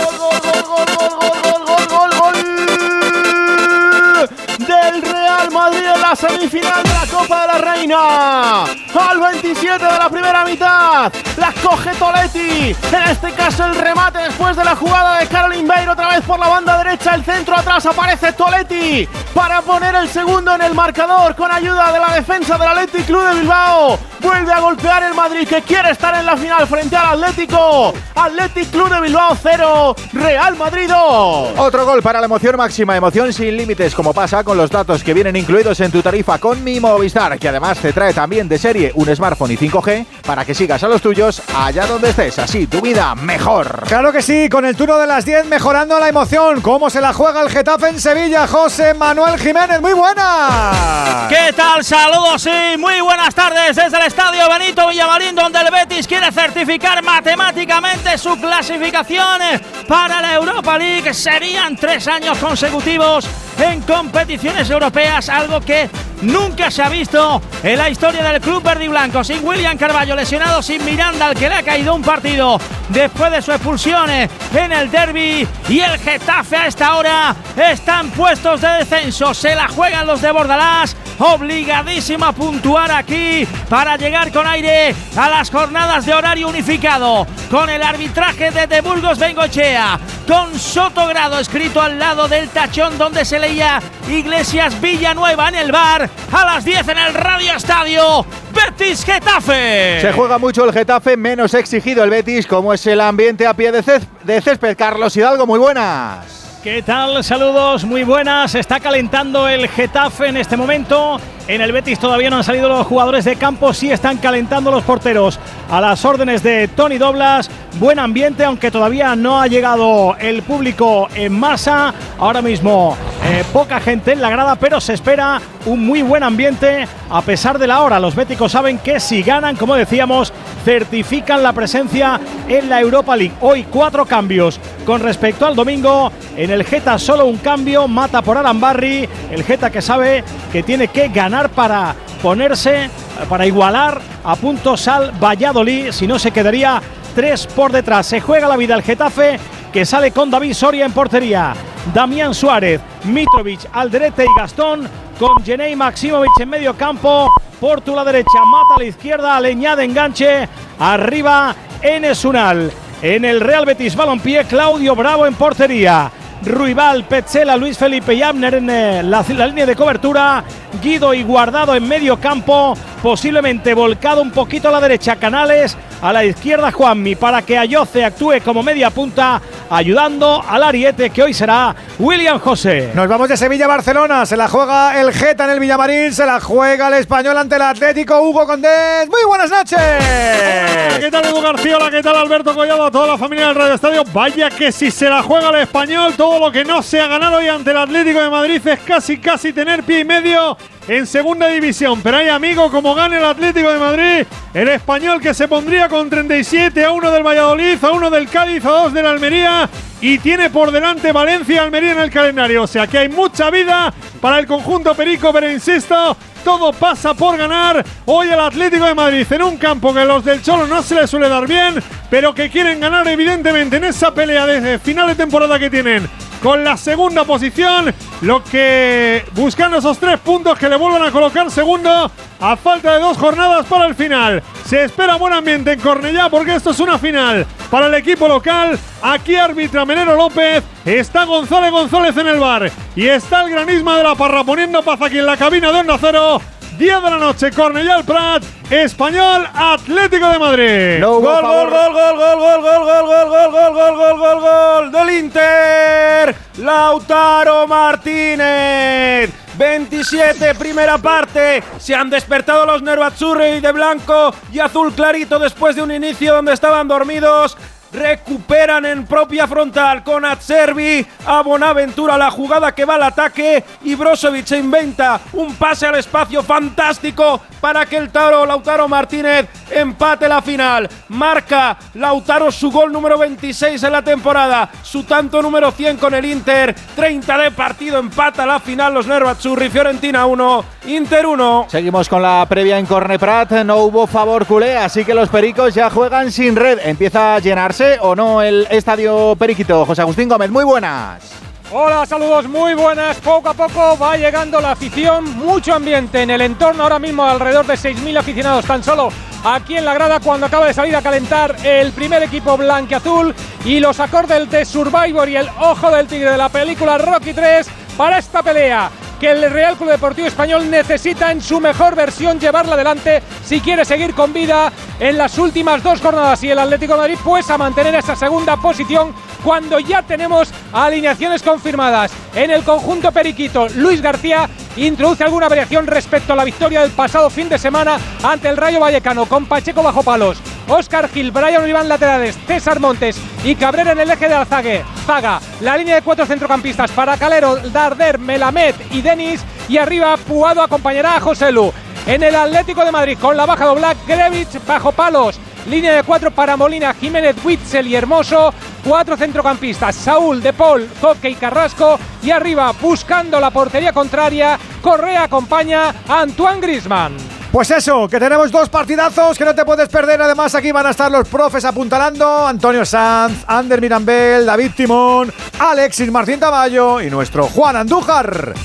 Real 5.44 5.52
Madrid 5.52 5.84
en 5.94 6.02
la 6.02 6.16
semifinal 6.16 6.84
de 6.84 6.90
la 6.90 7.06
Copa 7.12 7.42
de 7.42 7.48
la 7.48 7.74
Reina. 7.74 8.64
Al 8.64 9.20
27 9.20 9.84
de 9.84 9.98
la 9.98 10.10
primera 10.10 10.46
mitad, 10.46 11.12
la 11.38 11.54
coge 11.62 11.92
Toletti. 11.96 12.74
En 12.94 13.04
este 13.10 13.32
caso 13.32 13.66
el 13.66 13.76
remate 13.76 14.20
después 14.20 14.56
de 14.56 14.64
la 14.64 14.76
jugada 14.76 15.18
de 15.18 15.28
Caroline 15.28 15.68
Bayer 15.68 15.90
otra 15.90 16.10
vez 16.10 16.22
por 16.22 16.40
la 16.40 16.48
banda 16.48 16.78
derecha, 16.78 17.16
el 17.16 17.26
centro 17.26 17.58
atrás 17.58 17.86
aparece 17.86 18.32
Toletti 18.32 19.08
para 19.34 19.62
poner 19.62 19.96
el 19.96 20.08
segundo 20.08 20.56
en 20.56 20.62
el 20.62 20.74
marcador 20.74 21.36
con 21.36 21.52
ayuda 21.52 21.92
de 21.92 22.00
la 22.00 22.14
defensa 22.14 22.58
del 22.58 22.68
Athletic 22.68 23.06
Club 23.06 23.28
de 23.28 23.40
Bilbao. 23.42 24.00
Vuelve 24.22 24.54
a 24.54 24.60
golpear 24.62 25.04
el 25.04 25.14
Madrid 25.14 25.46
que 25.46 25.62
quiere 25.64 25.92
estar 25.92 26.16
en 26.16 26.26
la 26.26 26.38
final 26.38 26.66
frente 26.68 26.96
al 26.96 27.22
Atlético. 27.22 27.94
Athletic 28.16 28.72
Club 28.72 28.90
de 28.90 29.02
Bilbao 29.02 29.36
0, 29.42 29.96
Real 30.14 30.56
Madrid 30.56 30.88
2. 30.88 31.58
Otro 31.58 31.86
gol 31.86 32.02
para 32.02 32.22
la 32.22 32.26
emoción 32.28 32.56
máxima, 32.56 32.96
emoción 32.96 33.34
sin 33.34 33.58
límites, 33.58 33.94
como 33.94 34.14
pasa 34.14 34.44
con 34.44 34.56
los 34.56 34.70
datos 34.70 35.04
que 35.04 35.14
vienen 35.14 35.33
incluidos 35.36 35.80
en 35.80 35.92
tu 35.92 36.02
tarifa 36.02 36.38
con 36.38 36.64
mi 36.64 36.80
Movistar, 36.80 37.38
que 37.40 37.50
además 37.50 37.80
te 37.80 37.94
trae 37.94 38.14
también 38.14 38.48
de 38.48 38.58
serie 38.58 38.92
un 38.96 39.14
smartphone 39.16 39.52
y 39.52 39.58
5G 39.58 40.06
para 40.26 40.46
que 40.46 40.54
sigas 40.54 40.84
a 40.84 40.88
los 40.88 41.02
tuyos 41.02 41.42
allá 41.56 41.86
donde 41.86 42.10
estés. 42.10 42.40
Así 42.40 42.68
tu 42.68 42.82
vida 42.82 43.16
mejor. 43.16 43.84
Claro 43.88 44.12
que 44.12 44.22
sí, 44.22 44.50
con 44.50 44.66
el 44.66 44.76
turno 44.76 44.98
de 44.98 45.08
las 45.08 45.26
10 45.26 45.46
mejorando 45.46 46.00
la 46.00 46.10
emoción. 46.10 46.62
¿Cómo 46.62 46.90
se 46.90 47.02
la 47.02 47.14
juega 47.14 47.42
el 47.42 47.50
Getafe 47.50 47.90
en 47.90 48.00
Sevilla? 48.00 48.48
José 48.48 48.94
Manuel 48.94 49.40
Jiménez, 49.40 49.82
muy 49.82 49.94
buena. 49.94 51.28
¿Qué 51.30 51.54
tal? 51.54 51.84
Saludos 51.84 52.48
y 52.48 52.78
muy 52.78 53.02
buenas 53.02 53.34
tardes 53.34 53.76
desde 53.76 53.98
el 53.98 54.08
estadio 54.08 54.50
Benito 54.50 54.88
Villamarín, 54.88 55.36
donde 55.36 55.60
el 55.60 55.72
Betis 55.72 56.08
quiere 56.08 56.32
certificar 56.32 57.04
matemáticamente 57.04 58.18
su 58.18 58.40
clasificación 58.40 59.42
para 59.88 60.22
la 60.22 60.36
Europa 60.36 60.78
League. 60.78 61.14
Serían 61.14 61.76
tres 61.76 62.08
años 62.08 62.38
consecutivos 62.38 63.28
en 63.60 63.82
competiciones 63.82 64.70
europeas, 64.70 65.23
algo 65.30 65.62
que 65.62 65.90
nunca 66.24 66.72
se 66.72 66.82
ha 66.82 66.90
visto 66.90 67.42
en 67.62 67.78
la 67.78 67.90
historia 67.90 68.24
del 68.24 68.42
club 68.42 68.64
verde 68.64 68.86
y 68.86 68.88
blanco. 68.88 69.24
Sin 69.24 69.46
William 69.46 69.78
Carballo 69.78 70.16
lesionado, 70.16 70.62
sin 70.62 70.84
Miranda, 70.86 71.28
al 71.28 71.36
que 71.36 71.50
le 71.50 71.56
ha 71.56 71.64
caído 71.64 71.94
un 71.94 72.02
partido 72.02 72.60
después 72.90 73.32
de 73.32 73.42
su 73.42 73.52
expulsión 73.52 74.10
en 74.10 74.72
el 74.72 74.90
derby. 74.90 75.48
Y 75.70 75.80
el 75.80 75.98
Getafe 76.00 76.56
a 76.56 76.68
esta 76.68 76.96
hora 76.96 77.36
están 77.56 78.10
puestos 78.12 78.62
de 78.62 78.68
descenso. 78.70 79.34
Se 79.34 79.56
la 79.56 79.68
juegan 79.68 80.08
los 80.08 80.22
de 80.22 80.32
Bordalás, 80.32 80.96
obligadísimo 81.20 82.26
a 82.26 82.32
puntuar 82.32 82.92
aquí 82.92 83.48
para 83.70 83.98
llegar 83.98 84.32
con 84.32 84.48
aire 84.48 84.96
a 85.16 85.30
las 85.30 85.50
jornadas 85.50 86.06
de 86.06 86.14
horario 86.14 86.48
unificado. 86.48 87.28
Con 87.50 87.70
el 87.70 87.84
arbitraje 87.84 88.50
de 88.52 88.68
De 88.68 88.82
Burgos 88.82 89.20
Bengochea, 89.20 90.00
con 90.28 90.58
Sotogrado 90.58 91.40
escrito 91.40 91.82
al 91.82 92.00
lado 92.00 92.28
del 92.28 92.50
tachón 92.50 92.98
donde 92.98 93.26
se 93.26 93.40
leía 93.40 93.80
Iglesias 94.10 94.80
Villanueva 94.82 95.50
en 95.50 95.56
el 95.56 95.72
bar 95.72 96.10
a 96.32 96.46
las 96.46 96.66
10 96.66 96.88
en 96.88 96.98
el 96.98 97.14
Radio 97.14 97.54
Estadio. 97.56 98.26
Betis 98.54 99.04
Getafe. 99.04 100.00
Se 100.02 100.14
juega 100.14 100.38
mucho 100.38 100.66
el 100.66 100.74
Getafe, 100.74 101.18
menos 101.18 101.54
exigido 101.54 102.04
el 102.04 102.10
Betis, 102.10 102.48
como 102.48 102.74
es 102.74 102.86
el 102.88 103.02
ambiente 103.02 103.48
a 103.48 103.54
pie 103.54 103.72
de, 103.72 103.84
césped. 103.84 104.08
De 104.24 104.42
césped. 104.42 104.78
Carlos 104.78 105.16
Hidalgo, 105.16 105.46
muy 105.46 105.60
buenas. 105.60 106.43
¿Qué 106.64 106.82
tal? 106.82 107.22
Saludos, 107.26 107.84
muy 107.84 108.06
buenas. 108.06 108.56
Está 108.56 108.80
calentando 108.80 109.50
el 109.50 109.68
Getafe 109.68 110.28
en 110.28 110.38
este 110.38 110.56
momento. 110.56 111.20
En 111.46 111.60
el 111.60 111.74
Betis 111.74 112.00
todavía 112.00 112.30
no 112.30 112.38
han 112.38 112.44
salido 112.46 112.70
los 112.70 112.88
jugadores 112.88 113.26
de 113.26 113.36
campo, 113.36 113.74
sí 113.74 113.92
están 113.92 114.16
calentando 114.16 114.72
los 114.72 114.82
porteros 114.84 115.38
a 115.70 115.82
las 115.82 116.06
órdenes 116.06 116.42
de 116.42 116.70
Tony 116.70 116.98
Doblas. 116.98 117.50
Buen 117.80 118.00
ambiente, 118.00 118.46
aunque 118.46 118.72
todavía 118.72 119.14
no 119.18 119.42
ha 119.42 119.48
llegado 119.48 120.16
el 120.20 120.42
público 120.44 121.10
en 121.14 121.38
masa. 121.38 121.94
Ahora 122.18 122.42
mismo 122.42 122.96
eh, 123.26 123.44
poca 123.52 123.82
gente 123.82 124.14
en 124.14 124.22
la 124.22 124.30
grada, 124.30 124.56
pero 124.56 124.80
se 124.80 124.94
espera 124.94 125.42
un 125.66 125.86
muy 125.86 126.02
buen 126.02 126.24
ambiente 126.24 126.88
a 127.10 127.22
pesar 127.22 127.60
de 127.60 127.68
la 127.68 127.82
hora. 127.82 128.00
Los 128.00 128.16
béticos 128.16 128.54
saben 128.54 128.78
que 128.78 129.02
si 129.02 129.22
ganan, 129.22 129.58
como 129.58 129.76
decíamos, 129.76 130.32
certifican 130.64 131.44
la 131.44 131.52
presencia 131.52 132.22
en 132.48 132.70
la 132.70 132.80
Europa 132.80 133.18
League. 133.18 133.36
Hoy 133.42 133.66
cuatro 133.70 134.06
cambios 134.06 134.62
con 134.86 135.02
respecto 135.02 135.46
al 135.46 135.56
domingo. 135.56 136.10
En 136.38 136.52
el 136.54 136.64
Geta 136.64 137.00
solo 137.00 137.26
un 137.26 137.38
cambio, 137.38 137.88
mata 137.88 138.22
por 138.22 138.38
Arambarri. 138.38 139.10
El 139.32 139.44
Geta 139.44 139.72
que 139.72 139.82
sabe 139.82 140.24
que 140.52 140.64
tiene 140.64 140.88
que 140.88 141.08
ganar 141.08 141.50
para 141.50 141.96
ponerse, 142.22 142.90
para 143.28 143.46
igualar 143.46 144.00
a 144.24 144.36
puntos 144.36 144.88
al 144.88 145.12
Valladolid, 145.12 145.92
si 145.92 146.06
no 146.08 146.20
se 146.20 146.32
quedaría 146.32 146.82
tres 147.16 147.48
por 147.48 147.72
detrás. 147.72 148.06
Se 148.06 148.22
juega 148.22 148.48
la 148.48 148.58
vida 148.58 148.76
el 148.76 148.84
Getafe, 148.84 149.40
que 149.72 149.86
sale 149.86 150.12
con 150.12 150.30
David 150.30 150.54
Soria 150.54 150.86
en 150.86 150.94
portería. 150.94 151.54
Damián 151.94 152.34
Suárez, 152.34 152.80
Mitrovic, 153.06 153.62
Alderete 153.74 154.24
y 154.24 154.40
Gastón, 154.40 154.88
con 155.20 155.44
Jenei 155.44 155.76
Maximovic 155.76 156.40
en 156.40 156.50
medio 156.50 156.76
campo. 156.76 157.30
Portu 157.60 157.96
la 157.96 158.04
derecha, 158.04 158.44
Mata 158.46 158.76
a 158.76 158.80
la 158.80 158.86
izquierda, 158.86 159.40
Leñá 159.40 159.76
de 159.76 159.86
enganche. 159.86 160.50
Arriba, 160.80 161.56
Enes 161.82 162.24
Unal. 162.26 162.72
En 163.02 163.26
el 163.26 163.42
Real 163.42 163.66
Betis 163.66 163.96
Balompié, 163.96 164.46
Claudio 164.46 164.96
Bravo 164.96 165.26
en 165.26 165.34
portería. 165.34 166.12
Ruibal, 166.46 167.06
Petzela, 167.06 167.56
Luis 167.56 167.78
Felipe 167.78 168.14
y 168.14 168.22
Abner 168.22 168.56
en 168.56 168.70
eh, 168.70 169.04
la, 169.04 169.26
la, 169.28 169.48
línea 169.48 169.66
de 169.66 169.76
cobertura. 169.76 170.44
Guido 170.82 171.14
y 171.14 171.24
Guardado 171.24 171.76
en 171.76 171.88
medio 171.88 172.20
campo. 172.20 172.76
Posiblemente 173.02 173.74
volcado 173.74 174.22
un 174.22 174.32
poquito 174.32 174.70
a 174.70 174.72
la 174.72 174.82
derecha. 174.82 175.16
Canales. 175.16 175.78
A 176.02 176.12
la 176.12 176.26
izquierda 176.26 176.70
Juanmi 176.70 177.16
para 177.16 177.42
que 177.44 177.58
Ayoce 177.58 178.04
actúe 178.04 178.42
como 178.44 178.62
media 178.62 178.90
punta. 178.90 179.42
Ayudando 179.70 180.44
al 180.48 180.64
Ariete 180.64 181.10
que 181.10 181.24
hoy 181.24 181.34
será 181.34 181.74
William 181.98 182.40
José. 182.40 182.92
Nos 182.94 183.08
vamos 183.08 183.30
de 183.30 183.38
Sevilla 183.38 183.66
a 183.66 183.70
Barcelona. 183.70 184.26
Se 184.26 184.36
la 184.36 184.50
juega 184.50 185.00
el 185.00 185.14
Geta 185.14 185.46
en 185.46 185.52
el 185.52 185.60
Villamarín. 185.62 186.14
Se 186.14 186.26
la 186.26 186.42
juega 186.42 186.90
el 186.90 186.96
español 186.96 187.38
ante 187.38 187.56
el 187.56 187.62
Atlético. 187.62 188.22
Hugo 188.22 188.46
Condés. 188.46 189.08
Muy 189.08 189.24
buenas 189.26 189.50
noches. 189.50 189.80
Hola, 189.80 191.00
¿Qué 191.00 191.10
tal 191.10 191.26
Edu 191.26 191.42
García? 191.42 191.78
Hola, 191.78 191.90
¿qué 191.90 192.04
tal 192.04 192.16
Alberto 192.18 192.54
Collado? 192.54 192.86
A 192.86 192.92
toda 192.92 193.08
la 193.08 193.18
familia 193.18 193.48
del 193.48 193.56
Radio 193.56 193.74
Estadio. 193.76 194.04
Vaya 194.14 194.50
que 194.50 194.72
si 194.72 194.92
se 194.92 195.10
la 195.10 195.24
juega 195.24 195.50
el 195.50 195.56
español, 195.56 196.14
todo 196.18 196.33
lo 196.40 196.52
que 196.52 196.64
no 196.64 196.82
se 196.82 197.00
ha 197.00 197.08
ganado 197.08 197.38
hoy 197.38 197.48
ante 197.48 197.72
el 197.72 197.78
Atlético 197.78 198.22
de 198.22 198.30
Madrid 198.30 198.62
es 198.66 198.80
casi, 198.80 199.18
casi 199.18 199.54
tener 199.54 199.84
pie 199.84 200.00
y 200.00 200.06
medio 200.06 200.58
en 200.88 201.08
segunda 201.08 201.48
división. 201.48 202.02
Pero 202.02 202.18
hay 202.18 202.30
amigo, 202.30 202.70
como 202.72 202.96
gane 202.96 203.18
el 203.18 203.26
Atlético 203.26 203.72
de 203.72 203.80
Madrid, 203.80 204.28
el 204.54 204.68
español 204.70 205.22
que 205.22 205.34
se 205.34 205.48
pondría 205.48 205.90
con 205.90 206.10
37 206.10 206.84
a 206.84 206.92
1 206.92 207.12
del 207.12 207.24
Valladolid, 207.24 207.84
a 207.84 207.92
1 207.92 208.10
del 208.10 208.30
Cádiz, 208.30 208.66
a 208.66 208.70
2 208.70 208.94
del 208.94 209.06
Almería. 209.06 209.70
Y 210.02 210.20
tiene 210.20 210.50
por 210.50 210.72
delante 210.72 211.14
Valencia 211.14 211.56
y 211.56 211.58
Almería 211.58 211.94
en 211.94 212.00
el 212.00 212.12
calendario. 212.12 212.64
O 212.64 212.68
sea 212.68 212.88
que 212.88 212.98
hay 212.98 213.10
mucha 213.10 213.50
vida 213.50 213.94
para 214.20 214.40
el 214.40 214.46
conjunto 214.46 214.94
Perico, 214.94 215.32
pero 215.32 215.50
insisto, 215.50 216.18
todo 216.44 216.74
pasa 216.74 217.14
por 217.14 217.38
ganar 217.38 217.84
hoy 218.06 218.28
el 218.28 218.40
Atlético 218.40 218.86
de 218.86 218.94
Madrid 218.94 219.26
en 219.30 219.44
un 219.44 219.58
campo 219.58 219.94
que 219.94 220.04
los 220.04 220.26
del 220.26 220.42
Cholo 220.42 220.68
no 220.68 220.84
se 220.84 220.96
les 220.96 221.10
suele 221.10 221.30
dar 221.30 221.48
bien, 221.48 221.82
pero 222.10 222.34
que 222.36 222.50
quieren 222.50 222.82
ganar 222.82 223.08
evidentemente 223.08 223.78
en 223.78 223.86
esa 223.86 224.14
pelea 224.14 224.46
de 224.46 224.78
final 224.78 225.08
de 225.08 225.16
temporada 225.16 225.58
que 225.58 225.70
tienen 225.70 226.10
con 226.44 226.62
la 226.62 226.76
segunda 226.76 227.24
posición, 227.24 227.96
lo 228.22 228.44
que 228.44 229.24
buscando 229.32 229.78
esos 229.78 229.98
tres 229.98 230.20
puntos 230.20 230.60
que 230.60 230.68
le 230.68 230.76
vuelvan 230.76 231.04
a 231.04 231.12
colocar 231.12 231.50
segundo 231.50 232.12
a 232.42 232.56
falta 232.58 232.94
de 232.94 233.00
dos 233.00 233.18
jornadas 233.18 233.66
para 233.66 233.86
el 233.86 233.96
final. 233.96 234.44
Se 234.66 234.84
espera 234.84 235.16
buen 235.16 235.32
ambiente 235.32 235.72
en 235.72 235.80
Cornellá 235.80 236.30
porque 236.30 236.56
esto 236.56 236.72
es 236.72 236.80
una 236.82 237.00
final 237.00 237.48
para 237.72 237.88
el 237.88 237.94
equipo 237.94 238.28
local. 238.28 238.78
Aquí 239.02 239.36
arbitra 239.36 239.86
Menero 239.86 240.18
López, 240.18 240.62
está 240.84 241.24
González 241.24 241.72
González 241.72 242.18
en 242.18 242.28
el 242.28 242.40
bar 242.40 242.70
y 242.94 243.08
está 243.08 243.44
el 243.44 243.52
granisma 243.52 243.98
de 243.98 244.04
la 244.04 244.16
parra 244.16 244.44
poniendo 244.44 244.84
paz 244.84 245.02
aquí 245.02 245.20
en 245.20 245.26
la 245.26 245.38
cabina 245.38 245.72
de 245.72 245.80
Onda 245.80 245.98
Cero. 246.00 246.42
10 246.78 247.04
de 247.04 247.10
la 247.10 247.18
noche, 247.18 247.52
Cornellá 247.52 247.98
el 248.00 248.04
Prat, 248.04 248.44
Español 248.74 249.48
Atlético 249.54 250.28
de 250.30 250.40
Madrid. 250.40 251.00
No 251.00 251.20
gol, 251.20 251.42
gol, 251.42 251.70
gol, 251.70 251.94
gol, 251.94 252.18
gol, 252.18 252.38
gol, 252.40 252.62
gol, 252.62 252.84
gol, 252.84 253.08
gol, 253.08 253.30
gol, 253.30 253.52
gol, 253.52 253.74
gol, 253.74 253.98
gol, 253.98 254.18
gol, 254.18 254.40
gol 254.42 254.92
del 254.92 255.10
Inter. 255.20 256.36
Lautaro 256.58 257.68
Martínez. 257.68 259.30
27, 259.58 260.56
primera 260.56 260.98
parte. 260.98 261.64
Se 261.78 261.94
han 261.94 262.10
despertado 262.10 262.66
los 262.66 262.82
Nervazzurri 262.82 263.60
de 263.60 263.72
blanco 263.72 264.34
y 264.52 264.60
azul 264.60 264.94
clarito 264.94 265.38
después 265.38 265.76
de 265.76 265.84
un 265.84 265.92
inicio 265.92 266.34
donde 266.34 266.54
estaban 266.54 266.88
dormidos 266.88 267.56
recuperan 267.94 268.86
en 268.86 269.06
propia 269.06 269.48
frontal 269.48 270.04
con 270.04 270.26
Atservi 270.26 271.06
a 271.26 271.42
Bonaventura 271.44 272.18
la 272.18 272.32
jugada 272.32 272.74
que 272.74 272.86
va 272.86 272.96
al 272.96 273.04
ataque 273.04 273.64
y 273.84 273.96
Brozovic 273.96 274.46
se 274.46 274.58
inventa 274.58 275.22
un 275.34 275.56
pase 275.56 275.86
al 275.86 275.96
espacio 275.96 276.42
fantástico 276.42 277.42
para 277.62 277.86
que 277.86 277.98
el 277.98 278.10
Taro 278.10 278.46
Lautaro 278.46 278.88
Martínez 278.88 279.48
empate 279.72 280.28
la 280.28 280.42
final. 280.42 280.90
Marca 281.10 281.78
Lautaro 281.94 282.52
su 282.52 282.72
gol 282.72 282.92
número 282.92 283.18
26 283.18 283.82
en 283.84 283.92
la 283.92 284.02
temporada, 284.02 284.70
su 284.82 285.04
tanto 285.04 285.42
número 285.42 285.72
100 285.72 285.98
con 285.98 286.14
el 286.14 286.26
Inter, 286.26 286.76
30 286.96 287.38
de 287.38 287.52
partido, 287.52 288.00
empata 288.00 288.46
la 288.46 288.60
final 288.60 288.94
los 288.94 289.08
Nervazzurri, 289.08 289.70
Fiorentina 289.70 290.26
1, 290.26 290.66
Inter 290.88 291.26
1. 291.26 291.68
Seguimos 291.70 292.10
con 292.10 292.22
la 292.22 292.46
previa 292.50 292.80
en 292.80 292.86
Corneprat, 292.86 293.52
no 293.64 293.78
hubo 293.78 294.08
favor 294.08 294.46
culé, 294.46 294.76
así 294.78 295.06
que 295.06 295.14
los 295.14 295.30
pericos 295.30 295.74
ya 295.74 295.90
juegan 295.90 296.32
sin 296.32 296.56
red. 296.56 296.80
Empieza 296.84 297.36
a 297.36 297.40
llenarse 297.40 297.83
o 298.02 298.16
no 298.16 298.42
el 298.42 298.68
estadio 298.70 299.36
Periquito. 299.38 299.86
José 299.86 300.02
Agustín 300.02 300.30
Gómez, 300.30 300.50
muy 300.50 300.64
buenas. 300.64 301.34
Hola, 301.72 302.06
saludos 302.06 302.48
muy 302.48 302.76
buenas. 302.76 303.18
Poco 303.18 303.50
a 303.50 303.54
poco 303.54 303.98
va 303.98 304.16
llegando 304.16 304.62
la 304.62 304.72
afición, 304.72 305.38
mucho 305.38 305.74
ambiente 305.74 306.22
en 306.22 306.30
el 306.30 306.42
entorno 306.42 306.84
ahora 306.84 307.00
mismo, 307.00 307.24
alrededor 307.24 307.66
de 307.66 307.74
6.000 307.74 308.20
aficionados 308.20 308.66
tan 308.66 308.84
solo 308.84 309.10
aquí 309.44 309.76
en 309.76 309.86
la 309.86 309.94
grada 309.94 310.20
cuando 310.20 310.46
acaba 310.46 310.68
de 310.68 310.74
salir 310.74 310.96
a 310.96 311.02
calentar 311.02 311.56
el 311.66 311.92
primer 311.92 312.24
equipo 312.24 312.56
blanqueazul 312.58 313.34
y 313.66 313.80
los 313.80 314.00
acordes 314.00 314.50
de 314.50 314.66
Survivor 314.66 315.28
y 315.28 315.36
el 315.36 315.50
ojo 315.60 315.92
del 315.92 316.08
tigre 316.08 316.32
de 316.32 316.38
la 316.38 316.50
película 316.50 316.98
Rocky 316.98 317.34
3 317.34 317.68
para 317.98 318.18
esta 318.18 318.42
pelea 318.42 318.90
que 319.20 319.32
el 319.32 319.50
Real 319.52 319.78
Club 319.78 319.90
Deportivo 319.90 320.28
Español 320.28 320.70
necesita 320.70 321.32
en 321.32 321.42
su 321.42 321.60
mejor 321.60 321.96
versión 321.96 322.40
llevarla 322.40 322.74
adelante 322.74 323.22
si 323.46 323.62
quiere 323.62 323.86
seguir 323.86 324.14
con 324.14 324.34
vida 324.34 324.72
en 325.00 325.18
las 325.18 325.38
últimas 325.38 325.82
dos 325.82 326.02
jornadas 326.02 326.44
y 326.44 326.52
el 326.52 326.60
Atlético 326.60 326.98
Madrid 326.98 327.18
pues 327.24 327.50
a 327.50 327.58
mantener 327.58 327.96
esa 327.96 328.16
segunda 328.16 328.58
posición 328.58 329.14
cuando 329.44 329.80
ya 329.80 330.02
tenemos 330.02 330.52
alineaciones 330.72 331.44
confirmadas. 331.44 332.12
En 332.36 332.52
el 332.52 332.64
conjunto 332.64 333.12
periquito, 333.12 333.68
Luis 333.76 334.02
García 334.02 334.50
introduce 334.76 335.24
alguna 335.24 335.50
variación 335.50 335.88
respecto 335.88 336.34
a 336.34 336.36
la 336.36 336.44
victoria 336.44 336.82
del 336.82 336.92
pasado 336.92 337.30
fin 337.30 337.50
de 337.50 337.58
semana 337.58 337.98
ante 338.24 338.50
el 338.50 338.58
Rayo 338.58 338.80
Vallecano 338.80 339.26
con 339.26 339.46
Pacheco 339.46 339.84
bajo 339.84 340.04
palos. 340.04 340.42
Oscar 340.68 341.10
Gil, 341.10 341.32
Brian 341.32 341.64
Oliván 341.64 341.90
laterales, 341.90 342.38
César 342.48 342.80
Montes 342.80 343.18
y 343.44 343.56
Cabrera 343.56 343.92
en 343.92 344.00
el 344.00 344.12
eje 344.12 344.28
de 344.28 344.34
Alzague. 344.34 344.86
Zaga, 345.06 345.40
la 345.60 345.78
línea 345.78 345.96
de 345.96 346.02
cuatro 346.02 346.26
centrocampistas 346.26 346.92
para 346.92 347.18
Calero, 347.18 347.58
Darder, 347.58 348.20
Melamed 348.20 348.76
y 348.92 349.02
Denis. 349.02 349.42
Y 349.68 349.78
arriba 349.78 350.18
Puado 350.18 350.62
acompañará 350.62 351.16
a 351.16 351.22
José 351.22 351.52
Lu. 351.52 351.72
En 352.06 352.22
el 352.22 352.36
Atlético 352.36 352.84
de 352.84 352.92
Madrid 352.92 353.18
con 353.20 353.38
la 353.38 353.46
baja 353.46 353.66
dobla, 353.66 353.96
Grevich 354.06 354.64
bajo 354.66 354.92
palos. 354.92 355.40
Línea 355.70 355.94
de 355.94 356.04
cuatro 356.04 356.32
para 356.32 356.58
Molina, 356.58 356.94
Jiménez, 356.94 357.36
Witzel 357.44 357.88
y 357.88 357.96
Hermoso. 357.96 358.54
Cuatro 358.84 359.16
centrocampistas, 359.16 359.96
Saúl, 359.96 360.42
De 360.42 360.52
Paul, 360.52 360.90
y 361.24 361.36
Carrasco. 361.36 361.98
Y 362.22 362.32
arriba, 362.32 362.74
buscando 362.82 363.40
la 363.40 363.50
portería 363.50 363.94
contraria, 363.94 364.60
Correa 364.82 365.24
acompaña 365.24 365.94
a 366.08 366.22
Antoine 366.22 366.60
Grisman. 366.60 367.33
Pues 367.54 367.70
eso, 367.70 368.08
que 368.08 368.20
tenemos 368.20 368.52
dos 368.52 368.68
partidazos 368.68 369.38
que 369.38 369.46
no 369.46 369.54
te 369.54 369.64
puedes 369.64 369.88
perder. 369.88 370.20
Además, 370.20 370.56
aquí 370.56 370.72
van 370.72 370.88
a 370.88 370.90
estar 370.90 371.12
los 371.12 371.28
profes 371.28 371.64
apuntalando: 371.64 372.48
Antonio 372.48 372.84
Sanz, 372.84 373.44
Ander 373.46 373.80
Mirambel, 373.80 374.44
David 374.44 374.72
Timón, 374.76 375.32
Alexis 375.60 376.12
Martín 376.12 376.40
Tamayo 376.40 377.00
y 377.00 377.12
nuestro 377.12 377.46
Juan 377.46 377.76
Andújar. 377.76 378.56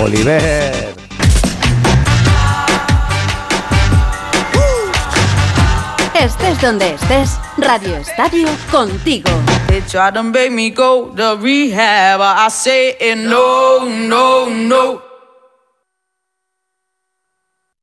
Oliver. 0.00 0.94
Estés 6.14 6.62
donde 6.62 6.94
estés, 6.94 7.40
Radio 7.56 7.96
Estadio 7.96 8.48
contigo. 8.70 9.28
They 9.66 9.80
try 9.80 10.12
to 10.14 10.22
make 10.22 10.50
me 10.52 10.70
go 10.70 11.12
to 11.16 11.36
rehab. 11.36 12.20
I 12.20 12.48
say 12.48 12.96
it 13.00 13.18
no, 13.18 13.86
no, 13.86 14.48
no. 14.48 15.05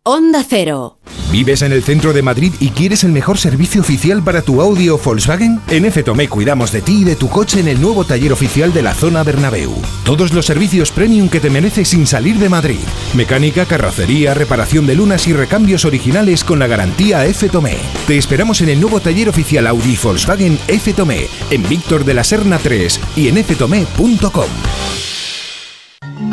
Onda 0.06 0.44
Cero. 0.46 0.98
¿Vives 1.32 1.62
en 1.62 1.72
el 1.72 1.82
centro 1.82 2.12
de 2.12 2.22
Madrid 2.22 2.52
y 2.60 2.72
quieres 2.72 3.06
el 3.06 3.14
mejor 3.14 3.38
servicio 3.38 3.80
oficial 3.80 4.22
para 4.22 4.42
tu 4.42 4.62
Audi 4.62 4.90
o 4.90 4.98
Volkswagen? 4.98 5.62
En 5.70 5.90
FTOME 5.90 6.28
cuidamos 6.28 6.74
de 6.74 6.82
ti 6.82 7.04
y 7.04 7.04
de 7.06 7.16
tu 7.16 7.30
coche 7.30 7.62
en 7.62 7.70
el 7.70 7.80
nuevo 7.80 8.04
taller 8.04 8.34
oficial 8.34 8.74
de 8.74 8.82
la 8.82 8.94
zona 8.94 9.24
Bernabéu. 9.24 9.74
Todos 10.04 10.34
los 10.34 10.46
servicios 10.46 10.92
premium 10.92 11.30
que 11.30 11.40
te 11.40 11.50
mereces 11.50 11.88
sin 11.88 12.06
salir 12.06 12.38
de 12.38 12.50
Madrid. 12.50 12.82
Mecánica, 13.14 13.66
carrocería, 13.66 14.34
reparación 14.34 14.86
de 14.88 14.96
lunas 14.96 15.26
y 15.30 15.32
recambios 15.32 15.86
originales 15.86 16.44
con 16.44 16.60
la 16.60 16.68
garantía 16.68 17.22
FTOME. 17.22 17.78
Te 18.06 18.18
esperamos 18.18 18.60
en 18.60 18.68
el 18.68 18.82
nuevo 18.82 19.00
taller 19.00 19.30
oficial 19.30 19.68
Audi 19.68 19.98
Volkswagen 20.04 20.58
FTOME, 20.68 21.30
en 21.50 21.70
Víctor 21.70 22.04
de 22.04 22.14
la 22.14 22.26
Serna 22.26 22.60
3 22.60 23.00
y 23.16 23.30
en 23.30 23.42
ftome.com. 23.42 24.50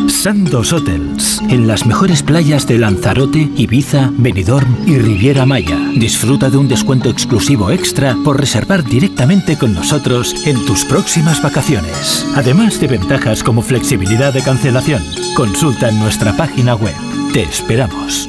Sandos 0.08 0.72
Hotels, 0.72 1.40
en 1.48 1.66
las 1.66 1.86
mejores 1.86 2.22
playas 2.22 2.66
de 2.66 2.78
Lanzarote, 2.78 3.48
Ibiza, 3.56 4.10
Benidorm 4.18 4.76
y 4.86 4.98
Riviera 4.98 5.46
Maya. 5.46 5.78
Disfruta 5.94 6.50
de 6.50 6.58
un 6.58 6.68
descuento 6.68 7.08
exclusivo 7.08 7.70
extra 7.70 8.16
por 8.24 8.38
reservar 8.38 8.84
directamente 8.84 9.56
con 9.56 9.72
nosotros 9.72 10.46
en 10.46 10.64
tus 10.66 10.84
próximas 10.84 11.42
vacaciones. 11.42 12.26
Además 12.34 12.80
de 12.80 12.88
ventajas 12.88 13.42
como 13.42 13.62
flexibilidad 13.62 14.34
de 14.34 14.42
cancelación. 14.42 15.02
Consulta 15.34 15.88
en 15.88 15.98
nuestra 16.00 16.36
página 16.36 16.74
web. 16.74 16.94
Te 17.32 17.42
esperamos. 17.42 18.28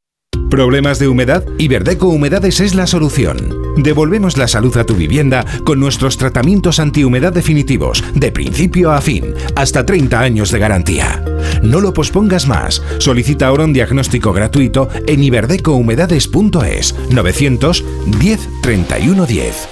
¿Problemas 0.51 0.99
de 0.99 1.07
humedad? 1.07 1.45
Iberdeco 1.57 2.07
Humedades 2.07 2.59
es 2.59 2.75
la 2.75 2.85
solución. 2.85 3.55
Devolvemos 3.77 4.37
la 4.37 4.49
salud 4.49 4.75
a 4.77 4.85
tu 4.85 4.95
vivienda 4.95 5.45
con 5.63 5.79
nuestros 5.79 6.17
tratamientos 6.17 6.79
antihumedad 6.79 7.31
definitivos, 7.31 8.03
de 8.13 8.31
principio 8.33 8.91
a 8.91 8.99
fin, 8.99 9.33
hasta 9.55 9.85
30 9.85 10.19
años 10.19 10.51
de 10.51 10.59
garantía. 10.59 11.23
No 11.63 11.79
lo 11.79 11.93
pospongas 11.93 12.47
más. 12.47 12.83
Solicita 12.99 13.47
ahora 13.47 13.63
un 13.63 13.71
diagnóstico 13.71 14.33
gratuito 14.33 14.89
en 15.07 15.23
iberdecohumedades.es 15.23 16.95
910 17.09 18.49
31 18.61 19.25
10. 19.25 19.67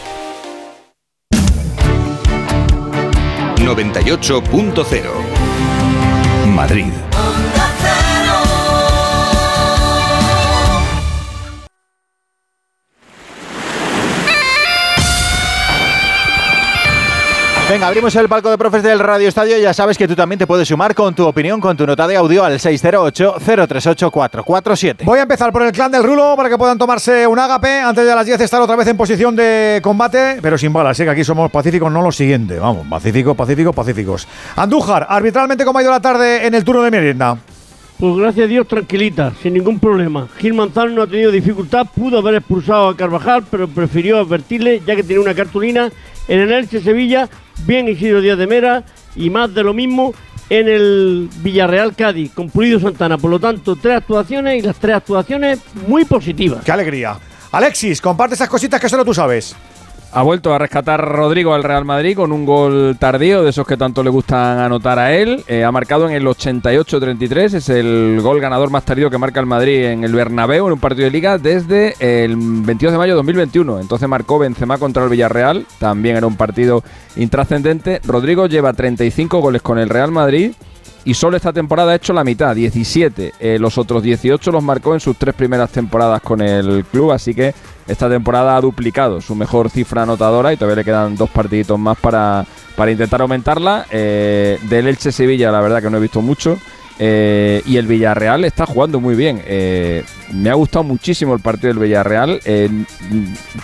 98.0 3.57 5.03
Madrid. 6.55 7.08
Venga, 17.69 17.87
abrimos 17.87 18.15
el 18.15 18.27
palco 18.27 18.49
de 18.49 18.57
profes 18.57 18.81
del 18.81 18.97
Radio 18.97 19.27
Estadio. 19.27 19.55
Ya 19.59 19.75
sabes 19.75 19.95
que 19.95 20.07
tú 20.07 20.15
también 20.15 20.39
te 20.39 20.47
puedes 20.47 20.67
sumar 20.67 20.95
con 20.95 21.13
tu 21.13 21.27
opinión, 21.27 21.61
con 21.61 21.77
tu 21.77 21.85
nota 21.85 22.07
de 22.07 22.15
audio 22.15 22.43
al 22.43 22.57
608-038-447. 22.57 25.03
Voy 25.03 25.19
a 25.19 25.21
empezar 25.21 25.51
por 25.51 25.61
el 25.61 25.71
clan 25.71 25.91
del 25.91 26.03
Rulo 26.03 26.33
para 26.35 26.49
que 26.49 26.57
puedan 26.57 26.79
tomarse 26.79 27.27
un 27.27 27.37
ágape. 27.37 27.81
Antes 27.81 28.07
de 28.07 28.15
las 28.15 28.25
10 28.25 28.41
estar 28.41 28.59
otra 28.59 28.75
vez 28.75 28.87
en 28.87 28.97
posición 28.97 29.35
de 29.35 29.81
combate, 29.83 30.39
pero 30.41 30.57
sin 30.57 30.73
balas. 30.73 30.99
¿eh? 30.99 31.03
que 31.03 31.11
aquí 31.11 31.23
somos 31.23 31.51
pacíficos, 31.51 31.91
no 31.91 32.01
lo 32.01 32.11
siguiente. 32.11 32.57
Vamos, 32.57 32.87
pacíficos, 32.87 33.37
pacíficos, 33.37 33.75
pacíficos. 33.75 34.27
Andújar, 34.55 35.05
arbitralmente, 35.07 35.63
¿cómo 35.63 35.77
ha 35.77 35.83
ido 35.83 35.91
la 35.91 35.99
tarde 35.99 36.47
en 36.47 36.55
el 36.55 36.63
turno 36.63 36.81
de 36.81 36.89
merienda? 36.89 37.37
Pues 37.99 38.15
gracias 38.15 38.45
a 38.45 38.47
Dios, 38.47 38.67
tranquilita, 38.67 39.33
sin 39.43 39.53
ningún 39.53 39.77
problema. 39.77 40.27
Gil 40.39 40.55
Manzano 40.55 40.89
no 40.89 41.03
ha 41.03 41.07
tenido 41.07 41.29
dificultad, 41.29 41.85
pudo 41.93 42.17
haber 42.17 42.33
expulsado 42.35 42.87
a 42.87 42.97
Carvajal, 42.97 43.43
pero 43.51 43.67
prefirió 43.67 44.17
advertirle, 44.17 44.81
ya 44.87 44.95
que 44.95 45.03
tenía 45.03 45.21
una 45.21 45.35
cartulina. 45.35 45.91
En 46.29 46.39
el 46.39 46.51
Elche 46.51 46.79
Sevilla, 46.79 47.27
bien 47.65 47.89
Isidro 47.89 48.21
Díaz 48.21 48.37
de 48.37 48.45
Mera 48.45 48.83
y 49.15 49.31
más 49.31 49.53
de 49.53 49.63
lo 49.63 49.73
mismo 49.73 50.13
en 50.49 50.67
el 50.67 51.27
Villarreal 51.41 51.95
Cádiz 51.95 52.31
con 52.33 52.51
Pulido 52.51 52.79
Santana. 52.79 53.17
Por 53.17 53.31
lo 53.31 53.39
tanto, 53.39 53.75
tres 53.75 53.97
actuaciones 53.97 54.59
y 54.59 54.65
las 54.65 54.77
tres 54.77 54.95
actuaciones 54.95 55.59
muy 55.87 56.05
positivas. 56.05 56.63
¡Qué 56.63 56.71
alegría! 56.71 57.17
Alexis, 57.51 57.99
comparte 57.99 58.35
esas 58.35 58.47
cositas 58.47 58.79
que 58.79 58.87
solo 58.87 59.03
tú 59.03 59.13
sabes. 59.13 59.55
Ha 60.11 60.23
vuelto 60.23 60.55
a 60.55 60.57
rescatar 60.57 60.99
Rodrigo 60.99 61.53
al 61.53 61.63
Real 61.63 61.85
Madrid 61.85 62.15
con 62.15 62.31
un 62.31 62.43
gol 62.43 62.97
tardío, 62.99 63.43
de 63.43 63.51
esos 63.51 63.67
que 63.67 63.77
tanto 63.77 64.01
le 64.01 64.09
gustan 64.09 64.57
anotar 64.57 64.97
a 64.97 65.15
él. 65.15 65.43
Eh, 65.47 65.63
ha 65.63 65.71
marcado 65.71 66.09
en 66.09 66.15
el 66.15 66.25
88-33, 66.25 67.53
es 67.53 67.69
el 67.69 68.19
gol 68.19 68.39
ganador 68.39 68.71
más 68.71 68.83
tardío 68.85 69.11
que 69.11 69.19
marca 69.19 69.39
el 69.39 69.45
Madrid 69.45 69.85
en 69.85 70.03
el 70.03 70.15
Bernabéu 70.15 70.65
en 70.65 70.73
un 70.73 70.79
partido 70.79 71.05
de 71.05 71.11
liga 71.11 71.37
desde 71.37 71.93
el 71.99 72.35
22 72.35 72.91
de 72.91 72.97
mayo 72.97 73.13
de 73.13 73.17
2021. 73.17 73.79
Entonces 73.79 74.09
marcó 74.09 74.39
Benzema 74.39 74.79
contra 74.79 75.03
el 75.03 75.09
Villarreal, 75.09 75.67
también 75.77 76.17
era 76.17 76.25
un 76.25 76.37
partido 76.37 76.83
intrascendente. 77.15 78.01
Rodrigo 78.03 78.47
lleva 78.47 78.73
35 78.73 79.39
goles 79.39 79.61
con 79.61 79.77
el 79.77 79.89
Real 79.89 80.11
Madrid 80.11 80.53
y 81.05 81.13
solo 81.13 81.37
esta 81.37 81.53
temporada 81.53 81.91
ha 81.91 81.95
hecho 81.95 82.13
la 82.13 82.23
mitad, 82.23 82.55
17. 82.55 83.33
Eh, 83.39 83.57
los 83.59 83.77
otros 83.77 84.03
18 84.03 84.51
los 84.51 84.63
marcó 84.63 84.93
en 84.93 84.99
sus 84.99 85.17
tres 85.17 85.33
primeras 85.35 85.71
temporadas 85.71 86.21
con 86.21 86.41
el 86.41 86.85
club, 86.85 87.11
así 87.11 87.33
que 87.33 87.53
esta 87.87 88.09
temporada 88.09 88.55
ha 88.55 88.61
duplicado 88.61 89.21
su 89.21 89.35
mejor 89.35 89.69
cifra 89.69 90.03
anotadora 90.03 90.53
y 90.53 90.57
todavía 90.57 90.77
le 90.77 90.85
quedan 90.85 91.15
dos 91.15 91.29
partiditos 91.29 91.79
más 91.79 91.97
para, 91.97 92.45
para 92.75 92.91
intentar 92.91 93.21
aumentarla. 93.21 93.85
Eh, 93.91 94.59
del 94.69 94.87
Elche 94.87 95.11
Sevilla, 95.11 95.51
la 95.51 95.61
verdad 95.61 95.81
que 95.81 95.89
no 95.89 95.97
he 95.97 96.01
visto 96.01 96.21
mucho. 96.21 96.57
Eh, 97.01 97.61
y 97.65 97.77
el 97.77 97.87
Villarreal 97.87 98.43
está 98.43 98.65
jugando 98.65 98.99
muy 98.99 99.15
bien. 99.15 99.41
Eh, 99.45 100.03
me 100.33 100.49
ha 100.49 100.53
gustado 100.53 100.83
muchísimo 100.83 101.33
el 101.33 101.39
partido 101.39 101.73
del 101.73 101.81
Villarreal. 101.81 102.41
Eh, 102.43 102.69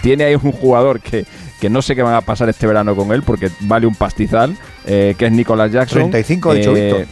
tiene 0.01 0.23
ahí 0.23 0.35
un 0.35 0.53
jugador 0.53 1.01
que, 1.01 1.25
que 1.59 1.69
no 1.69 1.81
sé 1.81 1.95
qué 1.95 2.01
va 2.01 2.15
a 2.15 2.21
pasar 2.21 2.47
este 2.47 2.65
verano 2.65 2.95
con 2.95 3.11
él 3.11 3.23
porque 3.23 3.51
vale 3.61 3.85
un 3.85 3.95
pastizal, 3.95 4.57
que 4.85 5.15
es 5.19 5.31
Nicolas 5.31 5.71
Jackson. 5.71 6.09
35 6.09 6.49
ha 6.49 6.53
dicho 6.53 6.73
Víctor. 6.73 7.05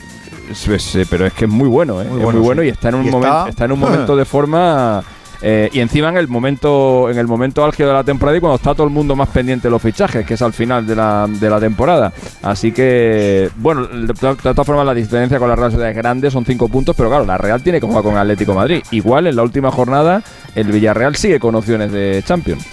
Eh, 0.50 1.06
pero 1.10 1.26
es 1.26 1.34
que 1.34 1.46
es 1.46 1.52
muy 1.52 1.68
bueno, 1.68 2.02
¿eh? 2.02 2.06
Muy 2.06 2.22
es 2.22 2.26
muy 2.34 2.42
bueno 2.42 2.62
sí. 2.62 2.68
y 2.68 2.72
está 2.72 2.90
en 2.90 2.96
un, 2.96 3.10
momento, 3.10 3.48
está 3.48 3.66
en 3.66 3.72
un 3.72 3.80
momento 3.80 4.16
de 4.16 4.26
forma 4.26 5.04
Eh, 5.46 5.70
y 5.74 5.82
encima 5.82 6.08
en 6.08 6.16
el 6.16 6.30
momento 6.30 7.10
en 7.10 7.18
el 7.18 7.28
momento 7.28 7.66
álgido 7.66 7.90
de 7.90 7.96
la 7.96 8.06
temporada 8.06 8.38
y 8.38 8.40
cuando 8.40 8.56
está 8.56 8.74
todo 8.74 8.86
el 8.88 8.94
mundo 8.94 9.14
más 9.14 9.28
pendiente 9.28 9.68
de 9.68 9.72
los 9.72 9.82
fichajes, 9.82 10.26
que 10.26 10.36
es 10.36 10.42
al 10.42 10.54
final 10.54 10.88
de 10.88 10.96
la, 10.96 11.28
de 11.28 11.50
la 11.50 11.60
temporada. 11.60 12.14
Así 12.42 12.72
que, 12.72 13.50
bueno, 13.58 13.86
de, 13.86 14.14
to- 14.14 14.36
de 14.36 14.54
todas 14.54 14.66
formas 14.66 14.86
la 14.86 14.94
diferencia 14.94 15.40
con 15.40 15.50
la 15.50 15.58
Real 15.58 15.70
Sociedad 15.70 15.90
es 15.92 15.98
grande, 15.98 16.32
son 16.32 16.46
cinco 16.46 16.70
puntos, 16.70 16.96
pero 16.96 17.10
claro, 17.10 17.26
la 17.26 17.38
Real 17.38 17.62
tiene 17.62 17.82
que 17.82 17.86
jugar 17.86 18.04
con 18.04 18.16
Atlético 18.16 18.54
Madrid. 18.54 18.82
Igual 18.92 19.28
en 19.28 19.36
la 19.36 19.44
última 19.44 19.70
jornada 19.70 20.24
el 20.56 20.72
Villarreal 20.72 21.18
sigue 21.18 21.42
con 21.42 21.56
opciones 21.56 21.92
de 21.92 22.24
Champions. 22.26 22.66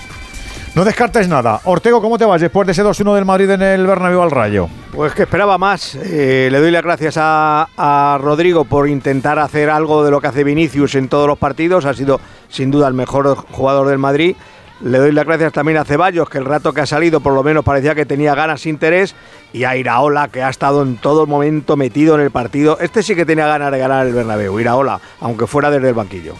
No 0.74 0.84
descartes 0.84 1.26
nada. 1.26 1.60
Ortego, 1.64 2.00
¿cómo 2.00 2.16
te 2.16 2.24
vas 2.24 2.40
después 2.40 2.64
de 2.64 2.72
ese 2.72 2.84
2-1 2.84 3.14
del 3.16 3.24
Madrid 3.24 3.50
en 3.50 3.60
el 3.60 3.86
Bernabéu 3.86 4.22
al 4.22 4.30
Rayo? 4.30 4.68
Pues 4.92 5.12
que 5.14 5.22
esperaba 5.22 5.58
más. 5.58 5.96
Eh, 5.96 6.48
le 6.50 6.60
doy 6.60 6.70
las 6.70 6.84
gracias 6.84 7.16
a, 7.18 7.68
a 7.76 8.18
Rodrigo 8.18 8.64
por 8.64 8.88
intentar 8.88 9.40
hacer 9.40 9.68
algo 9.68 10.04
de 10.04 10.12
lo 10.12 10.20
que 10.20 10.28
hace 10.28 10.44
Vinicius 10.44 10.94
en 10.94 11.08
todos 11.08 11.26
los 11.26 11.38
partidos. 11.38 11.86
Ha 11.86 11.94
sido 11.94 12.20
sin 12.48 12.70
duda 12.70 12.86
el 12.86 12.94
mejor 12.94 13.34
jugador 13.50 13.88
del 13.88 13.98
Madrid. 13.98 14.36
Le 14.80 14.98
doy 14.98 15.10
las 15.10 15.26
gracias 15.26 15.52
también 15.52 15.76
a 15.76 15.84
Ceballos, 15.84 16.30
que 16.30 16.38
el 16.38 16.44
rato 16.44 16.72
que 16.72 16.80
ha 16.80 16.86
salido 16.86 17.20
por 17.20 17.34
lo 17.34 17.42
menos 17.42 17.64
parecía 17.64 17.96
que 17.96 18.06
tenía 18.06 18.36
ganas, 18.36 18.64
interés. 18.64 19.16
Y 19.52 19.64
a 19.64 19.76
Iraola, 19.76 20.28
que 20.28 20.42
ha 20.42 20.48
estado 20.48 20.82
en 20.82 20.98
todo 20.98 21.26
momento 21.26 21.76
metido 21.76 22.14
en 22.14 22.20
el 22.20 22.30
partido. 22.30 22.78
Este 22.80 23.02
sí 23.02 23.16
que 23.16 23.26
tenía 23.26 23.48
ganas 23.48 23.72
de 23.72 23.78
ganar 23.78 24.06
el 24.06 24.14
Bernabéu, 24.14 24.58
Iraola, 24.60 25.00
aunque 25.20 25.48
fuera 25.48 25.68
desde 25.68 25.88
el 25.88 25.94
banquillo. 25.94 26.34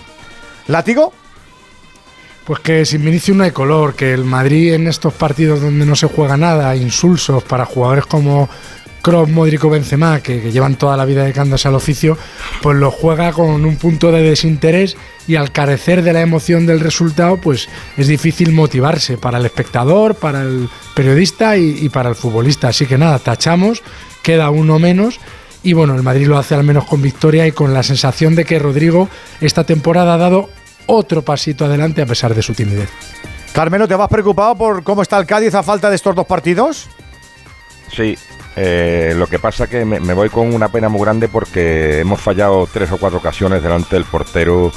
¿Látigo? 0.68 1.12
Pues 2.50 2.62
que 2.62 2.84
sin 2.84 3.04
Vinicius 3.04 3.36
no 3.36 3.44
hay 3.44 3.52
color, 3.52 3.94
que 3.94 4.12
el 4.12 4.24
Madrid 4.24 4.74
en 4.74 4.88
estos 4.88 5.14
partidos 5.14 5.60
donde 5.60 5.86
no 5.86 5.94
se 5.94 6.08
juega 6.08 6.36
nada, 6.36 6.74
insulsos 6.74 7.44
para 7.44 7.64
jugadores 7.64 8.06
como 8.06 8.48
Kroos, 9.02 9.28
Modric 9.28 9.62
o 9.62 9.70
Benzema, 9.70 10.18
que, 10.18 10.50
llevan 10.50 10.74
toda 10.74 10.96
la 10.96 11.04
vida 11.04 11.22
dedicándose 11.22 11.68
al 11.68 11.76
oficio, 11.76 12.18
pues 12.60 12.76
lo 12.76 12.90
juega 12.90 13.30
con 13.30 13.64
un 13.64 13.76
punto 13.76 14.10
de 14.10 14.22
desinterés 14.22 14.96
y 15.28 15.36
al 15.36 15.52
carecer 15.52 16.02
de 16.02 16.12
la 16.12 16.22
emoción 16.22 16.66
del 16.66 16.80
resultado, 16.80 17.36
pues 17.36 17.68
es 17.96 18.08
difícil 18.08 18.50
motivarse 18.50 19.16
para 19.16 19.38
el 19.38 19.46
espectador, 19.46 20.16
para 20.16 20.42
el 20.42 20.68
periodista 20.96 21.56
y 21.56 21.88
para 21.88 22.08
el 22.08 22.16
futbolista. 22.16 22.66
Así 22.66 22.84
que 22.84 22.98
nada, 22.98 23.20
tachamos, 23.20 23.80
queda 24.24 24.50
uno 24.50 24.80
menos. 24.80 25.20
Y 25.62 25.74
bueno, 25.74 25.94
el 25.94 26.02
Madrid 26.02 26.26
lo 26.26 26.38
hace 26.38 26.54
al 26.54 26.64
menos 26.64 26.86
con 26.86 27.02
victoria 27.02 27.46
y 27.46 27.52
con 27.52 27.74
la 27.74 27.84
sensación 27.84 28.34
de 28.34 28.44
que 28.44 28.58
Rodrigo 28.58 29.08
esta 29.40 29.64
temporada 29.64 30.14
ha 30.14 30.18
dado 30.18 30.48
otro 30.90 31.22
pasito 31.22 31.64
adelante 31.64 32.02
a 32.02 32.06
pesar 32.06 32.34
de 32.34 32.42
su 32.42 32.54
timidez. 32.54 32.88
Carmelo, 33.52 33.88
¿te 33.88 33.94
vas 33.94 34.08
preocupado 34.08 34.54
por 34.54 34.82
cómo 34.82 35.02
está 35.02 35.18
el 35.18 35.26
Cádiz 35.26 35.54
a 35.54 35.62
falta 35.62 35.88
de 35.90 35.96
estos 35.96 36.14
dos 36.14 36.26
partidos? 36.26 36.88
Sí, 37.90 38.16
eh, 38.56 39.14
lo 39.16 39.26
que 39.26 39.38
pasa 39.38 39.68
que 39.68 39.84
me, 39.84 40.00
me 40.00 40.14
voy 40.14 40.28
con 40.28 40.52
una 40.54 40.68
pena 40.68 40.88
muy 40.88 41.00
grande 41.00 41.28
porque 41.28 42.00
hemos 42.00 42.20
fallado 42.20 42.68
tres 42.72 42.90
o 42.92 42.98
cuatro 42.98 43.18
ocasiones 43.18 43.62
delante 43.62 43.96
del 43.96 44.04
portero 44.04 44.72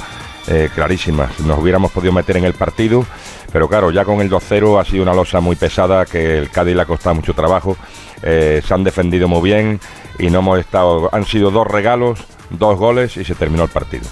eh, 0.46 0.68
clarísimas. 0.74 1.40
Nos 1.40 1.58
hubiéramos 1.58 1.90
podido 1.90 2.12
meter 2.12 2.36
en 2.36 2.44
el 2.44 2.52
partido, 2.52 3.06
pero 3.50 3.66
claro, 3.66 3.90
ya 3.90 4.04
con 4.04 4.20
el 4.20 4.30
2-0 4.30 4.78
ha 4.78 4.84
sido 4.84 5.02
una 5.02 5.14
losa 5.14 5.40
muy 5.40 5.56
pesada 5.56 6.04
que 6.04 6.36
el 6.36 6.50
Cádiz 6.50 6.76
le 6.76 6.82
ha 6.82 6.86
costado 6.86 7.14
mucho 7.14 7.32
trabajo. 7.32 7.76
Eh, 8.22 8.60
se 8.66 8.74
han 8.74 8.84
defendido 8.84 9.26
muy 9.26 9.40
bien 9.42 9.80
y 10.18 10.28
no 10.28 10.40
hemos 10.40 10.58
estado. 10.58 11.08
Han 11.12 11.24
sido 11.24 11.50
dos 11.50 11.66
regalos, 11.66 12.20
dos 12.50 12.78
goles 12.78 13.16
y 13.16 13.24
se 13.24 13.34
terminó 13.34 13.64
el 13.64 13.70
partido. 13.70 14.04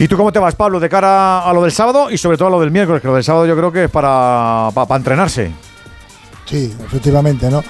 ¿Y 0.00 0.08
tú 0.08 0.16
cómo 0.16 0.32
te 0.32 0.38
vas, 0.38 0.54
Pablo, 0.54 0.80
de 0.80 0.88
cara 0.88 1.40
a 1.40 1.52
lo 1.52 1.62
del 1.62 1.72
sábado 1.72 2.10
y 2.10 2.16
sobre 2.16 2.38
todo 2.38 2.48
a 2.48 2.50
lo 2.52 2.60
del 2.60 2.70
miércoles? 2.70 3.02
Que 3.02 3.08
lo 3.08 3.16
del 3.16 3.22
sábado 3.22 3.44
yo 3.44 3.54
creo 3.54 3.70
que 3.70 3.84
es 3.84 3.90
para, 3.90 4.70
para, 4.72 4.96
entrenarse. 4.96 5.52
Sí, 6.46 6.74
efectivamente, 6.86 7.50
¿no? 7.50 7.62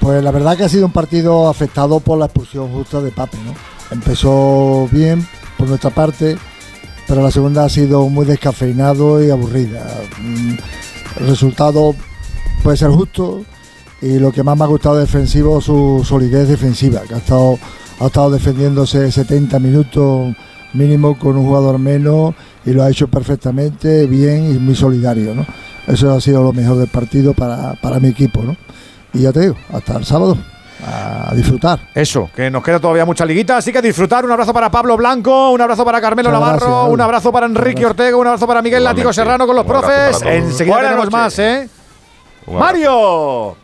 Pues 0.00 0.24
la 0.24 0.30
verdad 0.30 0.56
que 0.56 0.64
ha 0.64 0.70
sido 0.70 0.86
un 0.86 0.92
partido 0.92 1.50
afectado 1.50 2.00
por 2.00 2.18
la 2.18 2.24
expulsión 2.24 2.72
justa 2.72 3.02
de 3.02 3.10
Pape, 3.10 3.36
¿no? 3.44 3.54
Empezó 3.90 4.88
bien 4.90 5.28
por 5.58 5.68
nuestra 5.68 5.90
parte, 5.90 6.38
pero 7.06 7.22
la 7.22 7.30
segunda 7.30 7.66
ha 7.66 7.68
sido 7.68 8.08
muy 8.08 8.24
descafeinado 8.24 9.22
y 9.22 9.28
aburrida. 9.28 9.86
Mm, 10.18 10.54
El 11.18 11.26
resultado 11.26 11.94
puede 12.62 12.78
ser 12.78 12.88
justo 12.88 13.44
y 14.00 14.18
lo 14.18 14.32
que 14.32 14.42
más 14.42 14.56
me 14.56 14.64
ha 14.64 14.68
gustado 14.68 14.96
defensivo 14.96 15.60
su 15.60 16.06
solidez 16.08 16.48
defensiva, 16.48 17.02
que 17.06 17.16
ha 17.16 17.18
estado, 17.18 17.58
ha 18.00 18.06
estado 18.06 18.30
defendiéndose 18.30 19.12
70 19.12 19.58
minutos 19.58 20.34
mínimo 20.72 21.18
con 21.18 21.36
un 21.36 21.46
jugador 21.46 21.78
menos 21.78 22.34
y 22.64 22.72
lo 22.72 22.82
ha 22.82 22.90
hecho 22.90 23.08
perfectamente, 23.08 24.06
bien 24.06 24.54
y 24.54 24.58
muy 24.58 24.74
solidario, 24.74 25.34
¿no? 25.34 25.46
Eso 25.86 26.12
ha 26.12 26.20
sido 26.20 26.42
lo 26.42 26.52
mejor 26.52 26.76
del 26.76 26.88
partido 26.88 27.32
para, 27.34 27.74
para 27.74 27.98
mi 27.98 28.08
equipo, 28.08 28.42
¿no? 28.42 28.56
Y 29.12 29.22
ya 29.22 29.32
te 29.32 29.40
digo, 29.40 29.56
hasta 29.72 29.96
el 29.96 30.04
sábado, 30.04 30.36
a 30.86 31.34
disfrutar. 31.34 31.80
Eso, 31.94 32.30
que 32.34 32.50
nos 32.50 32.62
queda 32.62 32.78
todavía 32.78 33.04
mucha 33.04 33.24
liguita, 33.24 33.56
así 33.56 33.72
que 33.72 33.82
disfrutar. 33.82 34.24
Un 34.24 34.32
abrazo 34.32 34.52
para 34.52 34.70
Pablo 34.70 34.96
Blanco, 34.96 35.50
un 35.50 35.60
abrazo 35.60 35.84
para 35.84 36.00
Carmelo 36.00 36.30
Muchas 36.30 36.40
Navarro, 36.40 36.66
gracias, 36.66 36.92
un 36.92 37.00
abrazo 37.00 37.32
para 37.32 37.46
Enrique 37.46 37.84
Ortega, 37.84 38.16
un 38.16 38.26
abrazo 38.26 38.46
para 38.46 38.62
Miguel 38.62 38.84
Látigo 38.84 39.10
Igualmente. 39.10 39.22
Serrano 39.22 39.46
con 39.46 39.56
los 39.56 39.64
Un 39.64 39.70
profes. 39.70 40.22
Enseguida 40.22 40.74
Buenas 40.74 40.90
tenemos 40.92 41.12
más, 41.12 41.38
¿eh? 41.38 41.68
Mario. 42.46 43.56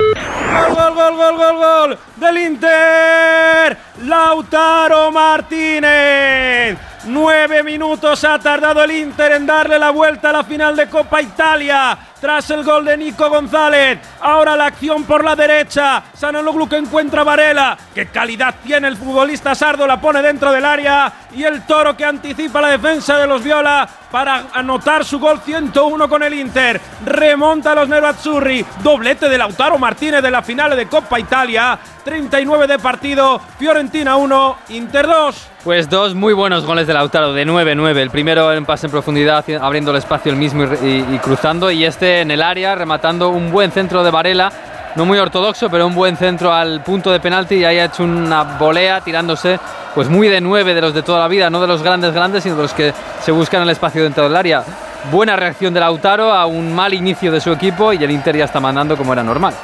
Gol, 0.00 0.74
gol, 0.74 0.94
gol, 0.94 1.16
gol, 1.16 1.36
gol, 1.36 1.56
gol 1.56 1.98
del 2.16 2.38
Inter. 2.38 3.78
Lautaro 4.00 5.10
Martínez. 5.12 6.78
Nueve 7.04 7.62
minutos 7.62 8.24
ha 8.24 8.38
tardado 8.38 8.84
el 8.84 8.90
Inter 8.90 9.32
en 9.32 9.46
darle 9.46 9.78
la 9.78 9.90
vuelta 9.90 10.30
a 10.30 10.32
la 10.32 10.44
final 10.44 10.76
de 10.76 10.88
Copa 10.88 11.22
Italia. 11.22 11.98
Tras 12.20 12.50
el 12.50 12.62
gol 12.62 12.84
de 12.84 12.98
Nico 12.98 13.30
González. 13.30 13.98
Ahora 14.20 14.54
la 14.54 14.66
acción 14.66 15.04
por 15.04 15.24
la 15.24 15.34
derecha. 15.34 16.02
Sanaloglu 16.12 16.68
que 16.68 16.76
encuentra 16.76 17.22
a 17.22 17.24
Varela. 17.24 17.78
Qué 17.94 18.08
calidad 18.08 18.54
tiene 18.62 18.88
el 18.88 18.98
futbolista 18.98 19.54
Sardo. 19.54 19.86
La 19.86 19.98
pone 19.98 20.20
dentro 20.20 20.52
del 20.52 20.66
área. 20.66 21.10
Y 21.34 21.44
el 21.44 21.62
toro 21.62 21.96
que 21.96 22.04
anticipa 22.04 22.60
la 22.60 22.68
defensa 22.68 23.16
de 23.16 23.26
los 23.26 23.42
Viola 23.42 23.88
para 24.10 24.48
anotar 24.52 25.04
su 25.04 25.18
gol 25.18 25.40
101 25.40 26.08
con 26.10 26.22
el 26.22 26.34
Inter. 26.34 26.78
Remonta 27.06 27.72
a 27.72 27.76
los 27.76 27.88
Nerazzurri. 27.88 28.66
Doblete 28.82 29.30
de 29.30 29.38
Lautaro 29.38 29.78
Martínez 29.78 30.22
de 30.22 30.30
la 30.30 30.42
final 30.42 30.76
de 30.76 30.86
Copa 30.86 31.18
Italia. 31.18 31.78
39 32.04 32.66
de 32.66 32.78
partido. 32.78 33.40
Fiorentina 33.58 33.89
1, 33.92 34.56
Inter 34.68 35.06
2. 35.06 35.48
Pues 35.64 35.90
dos 35.90 36.14
muy 36.14 36.32
buenos 36.32 36.64
goles 36.64 36.86
de 36.86 36.94
Lautaro, 36.94 37.32
de 37.32 37.44
9-9. 37.44 37.96
El 37.96 38.10
primero 38.10 38.52
en 38.52 38.64
pase 38.64 38.86
en 38.86 38.92
profundidad, 38.92 39.44
abriendo 39.60 39.90
el 39.90 39.96
espacio 39.96 40.30
el 40.30 40.38
mismo 40.38 40.64
y 40.82 41.18
cruzando. 41.18 41.70
Y 41.70 41.84
este 41.84 42.20
en 42.20 42.30
el 42.30 42.40
área, 42.40 42.76
rematando 42.76 43.30
un 43.30 43.50
buen 43.50 43.72
centro 43.72 44.04
de 44.04 44.10
Varela. 44.10 44.52
No 44.94 45.04
muy 45.04 45.18
ortodoxo, 45.18 45.68
pero 45.70 45.86
un 45.86 45.94
buen 45.94 46.16
centro 46.16 46.52
al 46.52 46.82
punto 46.82 47.10
de 47.10 47.18
penalti. 47.18 47.56
Y 47.56 47.64
ahí 47.64 47.78
ha 47.78 47.86
hecho 47.86 48.04
una 48.04 48.44
volea 48.58 49.00
tirándose, 49.00 49.58
pues 49.94 50.08
muy 50.08 50.28
de 50.28 50.40
9 50.40 50.72
de 50.72 50.80
los 50.80 50.94
de 50.94 51.02
toda 51.02 51.18
la 51.18 51.28
vida. 51.28 51.50
No 51.50 51.60
de 51.60 51.66
los 51.66 51.82
grandes, 51.82 52.14
grandes, 52.14 52.44
sino 52.44 52.56
de 52.56 52.62
los 52.62 52.72
que 52.72 52.94
se 53.20 53.32
buscan 53.32 53.62
el 53.62 53.70
espacio 53.70 54.04
dentro 54.04 54.24
del 54.24 54.36
área. 54.36 54.62
Buena 55.10 55.34
reacción 55.34 55.74
de 55.74 55.80
Lautaro 55.80 56.32
a 56.32 56.46
un 56.46 56.72
mal 56.72 56.94
inicio 56.94 57.32
de 57.32 57.40
su 57.40 57.50
equipo. 57.50 57.92
Y 57.92 58.04
el 58.04 58.10
Inter 58.12 58.36
ya 58.36 58.44
está 58.44 58.60
mandando 58.60 58.96
como 58.96 59.12
era 59.12 59.24
normal. 59.24 59.54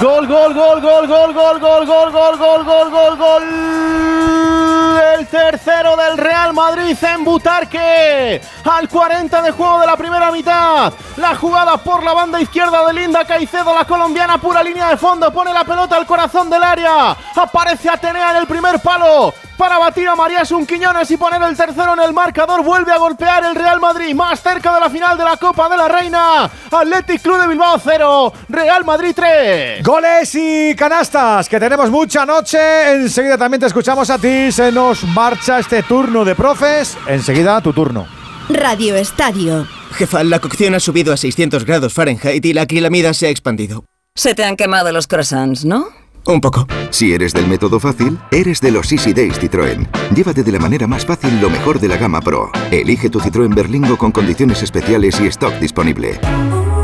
Gol, 0.00 0.26
gol, 0.26 0.52
gol, 0.54 0.80
gol, 0.80 1.06
gol, 1.06 1.32
gol, 1.32 1.58
gol, 1.60 1.86
gol, 1.86 2.10
gol, 2.10 2.36
gol, 2.36 2.64
gol, 2.64 2.90
gol, 2.90 3.16
gol. 3.16 4.73
El 4.94 5.26
tercero 5.26 5.96
del 5.96 6.16
Real 6.16 6.52
Madrid 6.52 6.96
en 7.02 7.24
Butarque. 7.24 8.40
Al 8.64 8.88
40 8.88 9.42
de 9.42 9.50
juego 9.50 9.80
de 9.80 9.86
la 9.86 9.96
primera 9.96 10.30
mitad. 10.30 10.92
La 11.16 11.34
jugada 11.34 11.76
por 11.78 12.02
la 12.04 12.12
banda 12.12 12.40
izquierda 12.40 12.86
de 12.86 12.92
Linda 12.92 13.24
Caicedo, 13.24 13.74
la 13.74 13.84
colombiana, 13.84 14.38
pura 14.38 14.62
línea 14.62 14.88
de 14.88 14.96
fondo. 14.96 15.32
Pone 15.32 15.52
la 15.52 15.64
pelota 15.64 15.96
al 15.96 16.06
corazón 16.06 16.48
del 16.48 16.62
área. 16.62 17.16
Aparece 17.34 17.88
Atenea 17.88 18.30
en 18.32 18.36
el 18.36 18.46
primer 18.46 18.78
palo. 18.80 19.34
Para 19.56 19.78
batir 19.78 20.08
a 20.08 20.16
María 20.16 20.42
Quiñones 20.42 21.10
y 21.12 21.16
poner 21.16 21.40
el 21.42 21.56
tercero 21.56 21.94
en 21.94 22.00
el 22.00 22.12
marcador. 22.12 22.64
Vuelve 22.64 22.92
a 22.92 22.98
golpear 22.98 23.44
el 23.44 23.54
Real 23.54 23.78
Madrid. 23.78 24.12
Más 24.14 24.42
cerca 24.42 24.74
de 24.74 24.80
la 24.80 24.90
final 24.90 25.16
de 25.16 25.24
la 25.24 25.36
Copa 25.36 25.68
de 25.68 25.76
la 25.76 25.86
Reina. 25.86 26.50
Athletic 26.70 27.22
Club 27.22 27.40
de 27.40 27.46
Bilbao 27.46 27.78
0. 27.78 28.32
Real 28.48 28.84
Madrid 28.84 29.12
3. 29.14 29.82
Goles 29.84 30.34
y 30.34 30.74
canastas, 30.74 31.48
que 31.48 31.60
tenemos 31.60 31.88
mucha 31.88 32.26
noche. 32.26 32.94
Enseguida 32.94 33.38
también 33.38 33.60
te 33.60 33.66
escuchamos 33.66 34.10
a 34.10 34.18
ti. 34.18 34.50
Se 34.50 34.72
nos 34.72 34.83
marcha 35.14 35.58
este 35.58 35.82
turno 35.82 36.24
de 36.24 36.34
profes. 36.34 36.96
Enseguida 37.06 37.60
tu 37.60 37.72
turno. 37.72 38.06
Radio 38.48 38.96
Estadio. 38.96 39.66
Jefa, 39.92 40.22
la 40.24 40.40
cocción 40.40 40.74
ha 40.74 40.80
subido 40.80 41.12
a 41.12 41.16
600 41.16 41.64
grados 41.64 41.94
Fahrenheit 41.94 42.44
y 42.44 42.52
la 42.52 42.62
acrilamida 42.62 43.14
se 43.14 43.26
ha 43.26 43.30
expandido. 43.30 43.84
Se 44.14 44.34
te 44.34 44.44
han 44.44 44.56
quemado 44.56 44.92
los 44.92 45.06
croissants, 45.06 45.64
¿no? 45.64 45.86
Un 46.26 46.40
poco. 46.40 46.66
Si 46.90 47.12
eres 47.12 47.32
del 47.32 47.46
método 47.46 47.80
fácil, 47.80 48.18
eres 48.30 48.60
de 48.60 48.70
los 48.70 48.90
Easy 48.92 49.12
Days 49.12 49.40
Citroën. 49.40 49.86
Llévate 50.14 50.42
de 50.42 50.52
la 50.52 50.58
manera 50.58 50.86
más 50.86 51.04
fácil 51.04 51.40
lo 51.40 51.50
mejor 51.50 51.80
de 51.80 51.88
la 51.88 51.96
gama 51.96 52.20
Pro. 52.20 52.50
Elige 52.70 53.10
tu 53.10 53.20
Citroën 53.20 53.54
Berlingo 53.54 53.96
con 53.96 54.12
condiciones 54.12 54.62
especiales 54.62 55.20
y 55.20 55.26
stock 55.26 55.54
disponible. 55.58 56.20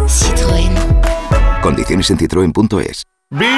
Citroën. 0.07 0.73
Condiciones 1.63 2.11
en 2.11 2.19
citroen.es. 2.19 3.05
¡Vigor, 3.31 3.51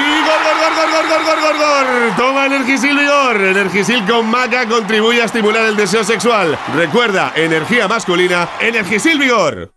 Toma 2.17 2.45
Energisil 2.45 2.97
Vigor. 2.97 3.41
Energisil 3.41 4.05
con 4.05 4.29
maca 4.29 4.67
contribuye 4.67 5.21
a 5.21 5.25
estimular 5.25 5.65
el 5.65 5.75
deseo 5.75 6.03
sexual. 6.03 6.57
Recuerda, 6.75 7.33
energía 7.35 7.87
masculina, 7.87 8.49
Energisil 8.59 9.19
Vigor. 9.19 9.71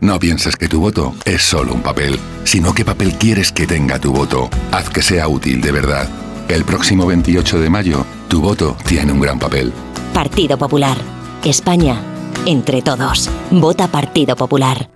No 0.00 0.18
pienses 0.18 0.56
que 0.56 0.68
tu 0.68 0.80
voto 0.80 1.14
es 1.24 1.42
solo 1.42 1.74
un 1.74 1.82
papel, 1.82 2.18
sino 2.44 2.72
qué 2.72 2.84
papel 2.84 3.14
quieres 3.18 3.52
que 3.52 3.66
tenga 3.66 3.98
tu 3.98 4.12
voto. 4.12 4.48
Haz 4.72 4.88
que 4.88 5.02
sea 5.02 5.28
útil 5.28 5.60
de 5.60 5.72
verdad. 5.72 6.08
El 6.48 6.64
próximo 6.64 7.06
28 7.06 7.60
de 7.60 7.70
mayo, 7.70 8.06
tu 8.28 8.40
voto 8.40 8.76
tiene 8.86 9.12
un 9.12 9.20
gran 9.20 9.38
papel. 9.38 9.72
Partido 10.14 10.56
Popular. 10.56 10.96
España, 11.44 12.00
entre 12.46 12.82
todos. 12.82 13.30
Vota 13.50 13.88
Partido 13.88 14.36
Popular. 14.36 14.90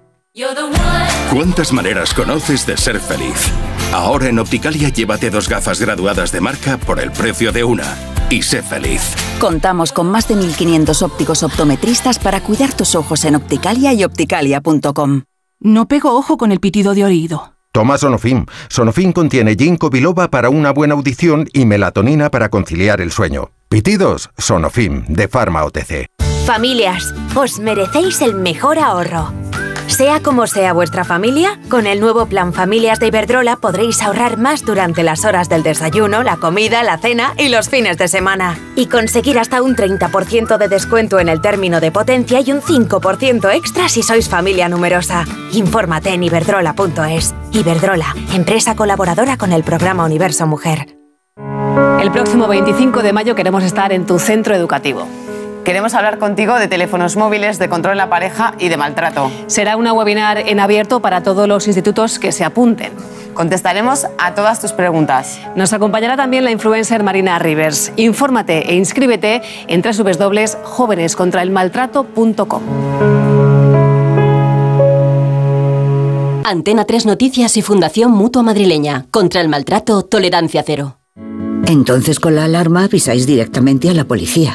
¿Cuántas 1.33 1.73
maneras 1.73 2.15
conoces 2.15 2.67
de 2.67 2.77
ser 2.77 2.99
feliz? 2.99 3.53
Ahora 3.95 4.29
en 4.29 4.41
Opticalia 4.41 4.89
llévate 4.89 5.31
dos 5.31 5.49
gafas 5.49 5.81
graduadas 5.81 6.33
de 6.33 6.41
marca 6.41 6.79
por 6.79 6.99
el 6.99 7.13
precio 7.13 7.53
de 7.53 7.63
una. 7.63 7.97
Y 8.29 8.43
sé 8.43 8.61
feliz. 8.61 9.15
Contamos 9.39 9.93
con 9.93 10.11
más 10.11 10.27
de 10.27 10.35
1.500 10.35 11.01
ópticos 11.03 11.45
optometristas 11.45 12.19
para 12.19 12.41
cuidar 12.41 12.73
tus 12.73 12.97
ojos 12.97 13.25
en 13.25 13.37
Opticalia 13.37 13.93
y 13.93 14.03
opticalia.com. 14.03 15.23
No 15.61 15.87
pego 15.87 16.13
ojo 16.17 16.37
con 16.37 16.51
el 16.51 16.59
pitido 16.59 16.93
de 16.93 17.05
oído. 17.05 17.53
Toma 17.71 17.97
Sonofim. 17.97 18.47
Sonofim 18.69 19.13
contiene 19.13 19.55
ginkgo 19.55 19.91
biloba 19.91 20.29
para 20.29 20.51
una 20.51 20.73
buena 20.73 20.95
audición 20.95 21.49
y 21.53 21.65
melatonina 21.65 22.33
para 22.33 22.49
conciliar 22.49 23.01
el 23.01 23.13
sueño. 23.13 23.53
Pitidos, 23.69 24.29
Sonofim, 24.37 25.05
de 25.07 25.29
Pharma 25.29 25.65
OTC. 25.65 26.09
Familias, 26.47 27.15
os 27.37 27.61
merecéis 27.61 28.21
el 28.23 28.35
mejor 28.35 28.81
ahorro. 28.81 29.33
Sea 29.95 30.21
como 30.21 30.49
sea 30.49 30.73
vuestra 30.73 31.05
familia, 31.05 31.57
con 31.71 31.87
el 31.87 32.01
nuevo 32.01 32.27
plan 32.27 32.53
Familias 32.53 32.99
de 32.99 33.07
Iberdrola 33.07 33.55
podréis 33.55 34.03
ahorrar 34.03 34.39
más 34.39 34.65
durante 34.65 35.05
las 35.05 35.25
horas 35.25 35.49
del 35.49 35.63
desayuno, 35.63 36.25
la 36.25 36.37
comida, 36.37 36.83
la 36.83 36.99
cena 36.99 37.33
y 37.39 37.49
los 37.49 37.69
fines 37.69 37.97
de 37.97 38.09
semana. 38.09 38.59
Y 38.75 38.87
conseguir 38.87 39.39
hasta 39.39 39.63
un 39.63 39.77
30% 39.77 40.59
de 40.59 40.67
descuento 40.67 41.21
en 41.21 41.29
el 41.29 41.41
término 41.41 41.81
de 41.81 41.93
potencia 41.93 42.41
y 42.41 42.51
un 42.51 42.61
5% 42.61 43.55
extra 43.55 43.89
si 43.89 44.03
sois 44.03 44.29
familia 44.29 44.69
numerosa. 44.69 45.27
Infórmate 45.53 46.13
en 46.13 46.25
iberdrola.es. 46.25 47.33
Iberdrola, 47.53 48.17
empresa 48.33 48.75
colaboradora 48.75 49.37
con 49.37 49.53
el 49.53 49.63
programa 49.63 50.05
Universo 50.05 50.45
Mujer. 50.49 50.97
El 52.01 52.11
próximo 52.11 52.49
25 52.49 53.01
de 53.01 53.13
mayo 53.13 53.37
queremos 53.37 53.63
estar 53.63 53.93
en 53.93 54.07
tu 54.07 54.19
centro 54.19 54.57
educativo. 54.57 55.07
Queremos 55.65 55.95
hablar 55.95 56.19
contigo 56.19 56.59
de 56.59 56.69
teléfonos 56.69 57.17
móviles, 57.17 57.59
de 57.59 57.71
control 57.71 57.93
en 57.93 57.99
la 57.99 58.11
pareja 58.11 58.53
y 58.59 58.69
de 58.69 58.77
maltrato. 58.77 59.31
Será 59.47 59.79
una 59.79 59.95
webinar 59.95 60.37
en 60.39 60.61
abierto 60.61 61.01
para 61.01 61.23
todos 61.23 61.49
los 61.49 61.67
institutos 61.67 62.19
que 62.19 62.33
se 62.33 62.45
apunten. 62.45 62.93
Contestaremos 63.33 64.07
a 64.19 64.35
todas 64.35 64.61
tus 64.61 64.73
preguntas. 64.73 65.41
Nos 65.57 65.73
acompañará 65.73 66.19
también 66.19 66.45
la 66.45 66.51
influencer 66.51 67.03
Marina 67.03 67.39
Rivers. 67.39 67.95
Infórmate 67.97 68.71
e 68.71 68.75
inscríbete 68.75 69.41
en 69.67 69.81
www.jóvenescontraelmaltrato.com. 69.81 72.63
Antena 76.45 76.85
3 76.85 77.07
Noticias 77.07 77.57
y 77.57 77.63
Fundación 77.63 78.13
Mutua 78.13 78.43
Madrileña. 78.43 79.07
Contra 79.11 79.41
el 79.41 79.49
maltrato, 79.49 80.03
tolerancia 80.03 80.63
cero. 80.65 80.99
Entonces 81.67 82.21
con 82.21 82.35
la 82.35 82.45
alarma 82.45 82.85
avisáis 82.85 83.27
directamente 83.27 83.89
a 83.89 83.95
la 83.95 84.05
policía. 84.05 84.55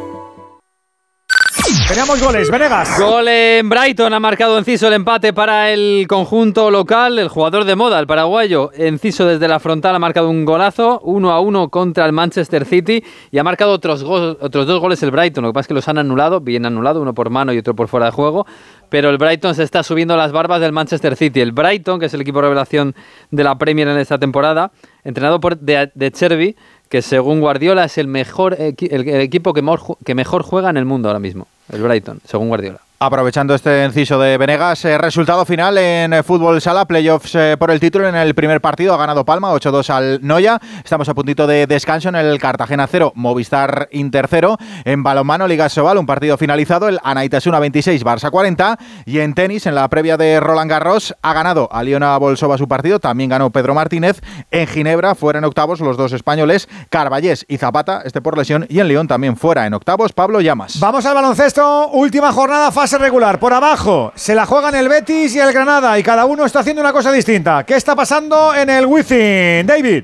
Teníamos 1.87 2.21
goles, 2.21 2.51
Venegas. 2.51 2.99
Gol 2.99 3.27
en 3.29 3.69
Brighton, 3.69 4.13
ha 4.13 4.19
marcado 4.19 4.57
Enciso 4.57 4.87
el 4.87 4.93
empate 4.93 5.31
para 5.31 5.71
el 5.71 6.05
conjunto 6.07 6.69
local. 6.69 7.17
El 7.17 7.29
jugador 7.29 7.63
de 7.63 7.77
moda, 7.77 7.97
el 7.99 8.07
paraguayo, 8.07 8.71
Enciso 8.73 9.25
desde 9.25 9.47
la 9.47 9.59
frontal 9.59 9.95
ha 9.95 9.99
marcado 9.99 10.29
un 10.29 10.43
golazo, 10.43 10.99
1 11.03 11.31
a 11.31 11.39
1 11.39 11.69
contra 11.69 12.05
el 12.05 12.11
Manchester 12.11 12.65
City 12.65 13.03
y 13.31 13.37
ha 13.37 13.43
marcado 13.43 13.71
otros, 13.71 14.03
otros 14.03 14.67
dos 14.67 14.81
goles 14.81 15.01
el 15.03 15.11
Brighton. 15.11 15.43
Lo 15.43 15.51
que 15.51 15.53
pasa 15.53 15.61
es 15.61 15.67
que 15.69 15.73
los 15.73 15.87
han 15.87 15.97
anulado, 15.97 16.41
bien 16.41 16.65
anulado, 16.65 17.01
uno 17.01 17.13
por 17.13 17.29
mano 17.29 17.53
y 17.53 17.57
otro 17.57 17.73
por 17.73 17.87
fuera 17.87 18.07
de 18.07 18.11
juego. 18.11 18.45
Pero 18.89 19.09
el 19.09 19.17
Brighton 19.17 19.55
se 19.55 19.63
está 19.63 19.83
subiendo 19.83 20.17
las 20.17 20.33
barbas 20.33 20.59
del 20.59 20.73
Manchester 20.73 21.15
City. 21.15 21.39
El 21.39 21.53
Brighton, 21.53 22.01
que 22.01 22.07
es 22.07 22.13
el 22.13 22.19
equipo 22.19 22.41
revelación 22.41 22.95
de 23.31 23.45
la 23.45 23.57
Premier 23.57 23.87
en 23.87 23.97
esta 23.97 24.17
temporada, 24.17 24.71
entrenado 25.05 25.39
por 25.39 25.57
de, 25.57 25.89
de 25.95 26.11
Cherby, 26.11 26.57
que 26.89 27.01
según 27.01 27.39
Guardiola 27.39 27.85
es 27.85 27.97
el 27.97 28.09
mejor 28.09 28.57
el, 28.59 28.75
equipo 29.21 29.53
que 29.53 30.13
mejor 30.13 30.43
juega 30.43 30.69
en 30.69 30.75
el 30.75 30.83
mundo 30.83 31.07
ahora 31.07 31.19
mismo. 31.19 31.47
El 31.71 31.81
Brighton, 31.81 32.19
según 32.25 32.49
Guardiola. 32.49 32.81
Aprovechando 33.03 33.55
este 33.55 33.83
inciso 33.83 34.19
de 34.19 34.37
Venegas, 34.37 34.85
eh, 34.85 34.95
resultado 34.95 35.43
final 35.43 35.75
en 35.79 36.13
eh, 36.13 36.21
fútbol 36.21 36.61
sala, 36.61 36.85
playoffs 36.85 37.33
eh, 37.33 37.55
por 37.57 37.71
el 37.71 37.79
título 37.79 38.07
en 38.07 38.13
el 38.13 38.35
primer 38.35 38.61
partido, 38.61 38.93
ha 38.93 38.97
ganado 38.97 39.25
Palma 39.25 39.51
8-2 39.53 39.89
al 39.89 40.19
Noya, 40.21 40.59
estamos 40.83 41.09
a 41.09 41.15
puntito 41.15 41.47
de 41.47 41.65
descanso 41.65 42.09
en 42.09 42.15
el 42.15 42.37
Cartagena 42.37 42.85
0, 42.85 43.13
Movistar 43.15 43.87
Inter 43.91 44.27
0, 44.29 44.55
en 44.85 45.01
balonmano 45.01 45.47
Liga 45.47 45.67
Sobal, 45.67 45.97
un 45.97 46.05
partido 46.05 46.37
finalizado, 46.37 46.87
el 46.89 46.99
Anaitasuna 47.03 47.59
26, 47.59 48.05
Barça 48.05 48.29
40, 48.29 48.77
y 49.07 49.17
en 49.17 49.33
tenis, 49.33 49.65
en 49.65 49.73
la 49.73 49.89
previa 49.89 50.15
de 50.15 50.39
Roland 50.39 50.69
Garros, 50.69 51.15
ha 51.23 51.33
ganado 51.33 51.69
Aliona 51.71 52.15
Bolsova 52.19 52.59
su 52.59 52.67
partido, 52.67 52.99
también 52.99 53.31
ganó 53.31 53.49
Pedro 53.49 53.73
Martínez, 53.73 54.21
en 54.51 54.67
Ginebra 54.67 55.15
fuera 55.15 55.39
en 55.39 55.45
octavos 55.45 55.79
los 55.79 55.97
dos 55.97 56.13
españoles, 56.13 56.69
Carballés 56.91 57.47
y 57.47 57.57
Zapata, 57.57 58.03
este 58.05 58.21
por 58.21 58.37
lesión, 58.37 58.67
y 58.69 58.79
en 58.79 58.87
León 58.87 59.07
también 59.07 59.37
fuera 59.37 59.65
en 59.65 59.73
octavos, 59.73 60.13
Pablo 60.13 60.39
Llamas. 60.39 60.79
Vamos 60.79 61.03
al 61.07 61.15
baloncesto, 61.15 61.87
última 61.93 62.31
jornada, 62.31 62.71
fase 62.71 62.90
regular. 62.97 63.39
Por 63.39 63.53
abajo 63.53 64.11
se 64.15 64.35
la 64.35 64.45
juegan 64.45 64.75
el 64.75 64.89
Betis 64.89 65.35
y 65.35 65.39
el 65.39 65.53
Granada 65.53 65.97
y 65.97 66.03
cada 66.03 66.25
uno 66.25 66.45
está 66.45 66.59
haciendo 66.59 66.81
una 66.81 66.93
cosa 66.93 67.11
distinta. 67.11 67.63
¿Qué 67.65 67.75
está 67.75 67.95
pasando 67.95 68.53
en 68.53 68.69
el 68.69 68.85
Wizzing, 68.85 69.65
David? 69.65 70.03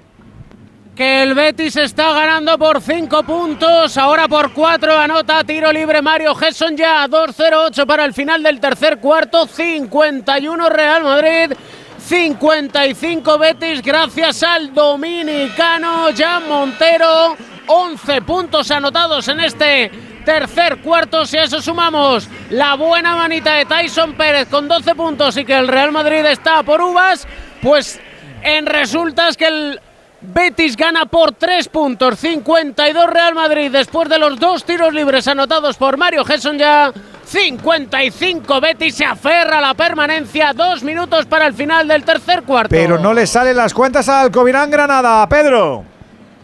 que 0.98 1.22
el 1.22 1.35
Betis 1.35 1.75
está 1.75 2.11
ganando 2.11 2.57
por 2.57 2.82
5 2.82 3.22
puntos, 3.22 3.95
ahora 3.99 4.27
por 4.27 4.51
4 4.51 4.98
anota 4.98 5.43
tiro 5.43 5.72
libre 5.72 6.01
Mario 6.01 6.33
Gesson 6.33 6.75
ya 6.75 7.07
2-0-8 7.07 7.85
para 7.85 8.03
el 8.03 8.16
final 8.16 8.41
del 8.41 8.59
tercer 8.59 8.98
cuarto, 8.98 9.45
51 9.45 10.69
Real 10.69 11.03
Madrid. 11.03 11.53
55 11.99 13.38
Betis 13.38 13.83
gracias 13.83 14.41
al 14.41 14.74
dominicano 14.74 16.07
Jan 16.17 16.48
Montero. 16.48 17.35
11 17.67 18.21
puntos 18.21 18.71
anotados 18.71 19.27
en 19.27 19.39
este 19.39 19.91
tercer 20.25 20.77
cuarto. 20.77 21.25
Si 21.25 21.37
a 21.37 21.43
eso 21.43 21.61
sumamos 21.61 22.27
la 22.49 22.75
buena 22.75 23.15
manita 23.15 23.53
de 23.53 23.65
Tyson 23.65 24.13
Pérez 24.13 24.47
con 24.49 24.67
12 24.67 24.95
puntos 24.95 25.37
y 25.37 25.45
que 25.45 25.57
el 25.57 25.67
Real 25.67 25.91
Madrid 25.91 26.25
está 26.25 26.63
por 26.63 26.81
uvas, 26.81 27.27
pues 27.61 27.99
en 28.41 28.65
resulta 28.65 29.29
es 29.29 29.37
que 29.37 29.47
el 29.47 29.79
Betis 30.19 30.75
gana 30.75 31.05
por 31.05 31.33
3 31.33 31.69
puntos, 31.69 32.19
52 32.19 33.09
Real 33.09 33.35
Madrid 33.35 33.71
después 33.71 34.09
de 34.09 34.17
los 34.17 34.39
dos 34.39 34.63
tiros 34.63 34.93
libres 34.93 35.27
anotados 35.27 35.77
por 35.77 35.97
Mario 35.97 36.25
Gesson 36.25 36.57
ya. 36.57 36.91
55 37.25 38.61
Betis 38.61 38.95
se 38.95 39.03
aferra 39.05 39.57
a 39.57 39.61
la 39.61 39.73
permanencia, 39.73 40.53
dos 40.53 40.81
minutos 40.81 41.25
para 41.25 41.47
el 41.47 41.53
final 41.53 41.85
del 41.85 42.03
tercer 42.05 42.43
cuarto. 42.43 42.69
Pero 42.69 42.97
no 42.97 43.13
le 43.13 43.27
salen 43.27 43.57
las 43.57 43.73
cuentas 43.73 44.07
al 44.07 44.31
Covirán 44.31 44.71
Granada, 44.71 45.27
Pedro. 45.27 45.97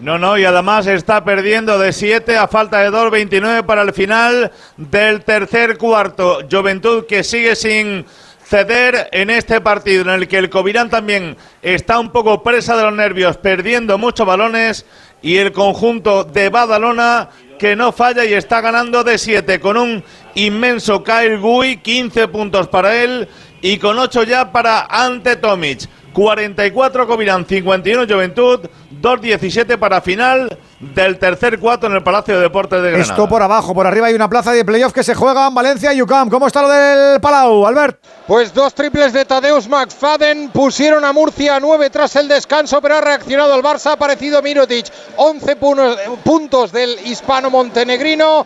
No, 0.04 0.18
no, 0.20 0.38
y 0.38 0.44
además 0.44 0.86
está 0.86 1.24
perdiendo 1.24 1.80
de 1.80 1.94
7 1.94 2.36
a 2.36 2.50
falta 2.50 2.80
de 2.80 2.92
2.29 2.92 3.66
para 3.66 3.84
el 3.84 3.94
final 3.94 4.52
del 4.76 5.24
tercer 5.24 5.78
cuarto. 5.78 6.40
Juventud 6.52 7.06
que 7.06 7.24
sigue 7.24 7.56
sin 7.56 8.06
ceder 8.44 9.08
en 9.14 9.30
este 9.30 9.62
partido 9.62 10.02
en 10.02 10.10
el 10.10 10.28
que 10.28 10.40
el 10.40 10.50
Covirán 10.50 10.90
también 10.90 11.38
está 11.62 12.00
un 12.00 12.12
poco 12.12 12.44
presa 12.44 12.76
de 12.76 12.84
los 12.84 12.94
nervios, 12.94 13.38
perdiendo 13.38 13.98
muchos 13.98 14.28
balones 14.28 14.86
y 15.22 15.38
el 15.38 15.54
conjunto 15.54 16.26
de 16.26 16.50
Badalona 16.50 17.30
que 17.58 17.78
no 17.78 17.94
falla 17.94 18.26
y 18.26 18.34
está 18.34 18.60
ganando 18.60 19.06
de 19.06 19.18
7 19.18 19.62
con 19.62 19.78
un 19.78 20.04
inmenso 20.36 21.02
Kyle 21.02 21.38
Gui, 21.38 21.78
15 21.78 22.28
puntos 22.28 22.68
para 22.68 23.02
él 23.02 23.30
y 23.62 23.78
con 23.78 23.98
8 23.98 24.24
ya 24.24 24.52
para 24.52 24.86
Ante 24.86 25.38
Tomic. 25.38 25.88
44 26.14 27.08
Covirán, 27.08 27.46
51 27.46 28.06
Juventud, 28.14 28.60
2-17 29.02 29.78
para 29.78 30.02
final 30.02 30.58
del 30.80 31.18
tercer 31.18 31.60
cuarto 31.60 31.88
en 31.88 31.94
el 31.94 32.04
Palacio 32.04 32.36
de 32.36 32.42
Deportes 32.42 32.82
de 32.82 32.90
Granada. 32.92 33.12
Esto 33.14 33.28
por 33.28 33.42
abajo, 33.42 33.74
por 33.74 33.88
arriba 33.88 34.08
hay 34.08 34.14
una 34.14 34.30
plaza 34.30 34.52
de 34.52 34.64
playoff 34.66 34.94
que 34.94 35.04
se 35.04 35.16
juega 35.16 35.48
en 35.48 35.54
Valencia 35.56 35.94
y 35.94 36.02
UCAM. 36.02 36.30
¿Cómo 36.30 36.48
está 36.48 36.62
lo 36.62 36.70
del 36.70 37.20
Palau, 37.22 37.66
Albert? 37.66 38.00
Pues 38.28 38.54
dos 38.54 38.74
triples 38.74 39.12
de 39.14 39.26
Tadeusz 39.26 39.68
McFadden 39.68 40.50
pusieron 40.50 41.04
a 41.06 41.12
Murcia 41.14 41.56
a 41.58 41.60
9 41.60 41.90
tras 41.90 42.16
el 42.16 42.28
descanso, 42.28 42.82
pero 42.82 42.96
ha 42.98 43.02
reaccionado 43.02 43.56
el 43.56 43.62
Barça, 43.64 43.88
ha 43.88 43.94
aparecido 43.94 44.42
Mirotic. 44.42 44.86
11 45.18 45.56
puno- 45.56 45.96
puntos 46.24 46.72
del 46.72 46.96
hispano 47.06 47.50
montenegrino. 47.50 48.46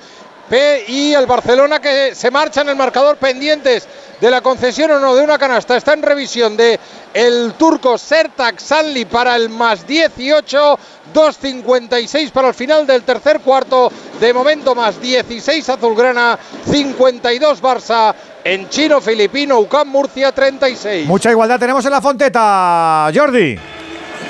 Y 0.50 1.14
el 1.14 1.26
Barcelona 1.26 1.80
que 1.80 2.16
se 2.16 2.32
marcha 2.32 2.61
en 2.61 2.69
el 2.69 2.76
marcador 2.76 3.17
pendientes 3.17 3.88
de 4.22 4.32
la 4.32 4.42
concesión 4.42 4.92
o 4.92 5.00
no 5.00 5.16
de 5.16 5.24
una 5.24 5.38
canasta. 5.38 5.76
Está 5.76 5.93
en 5.93 6.01
revisión 6.01 6.56
de 6.56 6.80
el 7.14 7.53
turco 7.58 7.98
Sertak 7.98 8.59
Sanli 8.59 9.06
para 9.06 9.35
el 9.35 9.50
más 9.50 9.85
18, 9.85 10.80
2.56 11.14 12.32
para 12.32 12.48
el 12.50 12.53
final 12.53 12.88
del 12.88 13.03
tercer 13.03 13.42
cuarto. 13.42 13.92
De 14.19 14.34
momento 14.34 14.74
más 14.74 15.00
16 15.01 15.69
Azulgrana, 15.69 16.40
52 16.66 17.61
Barça. 17.61 18.16
En 18.43 18.69
chino 18.69 19.01
filipino, 19.01 19.59
UCAM 19.59 19.90
Murcia 19.90 20.32
36. 20.32 21.06
Mucha 21.06 21.32
igualdad 21.32 21.59
tenemos 21.59 21.84
en 21.84 21.92
la 21.92 22.01
Fonteta, 22.01 23.11
Jordi. 23.14 23.59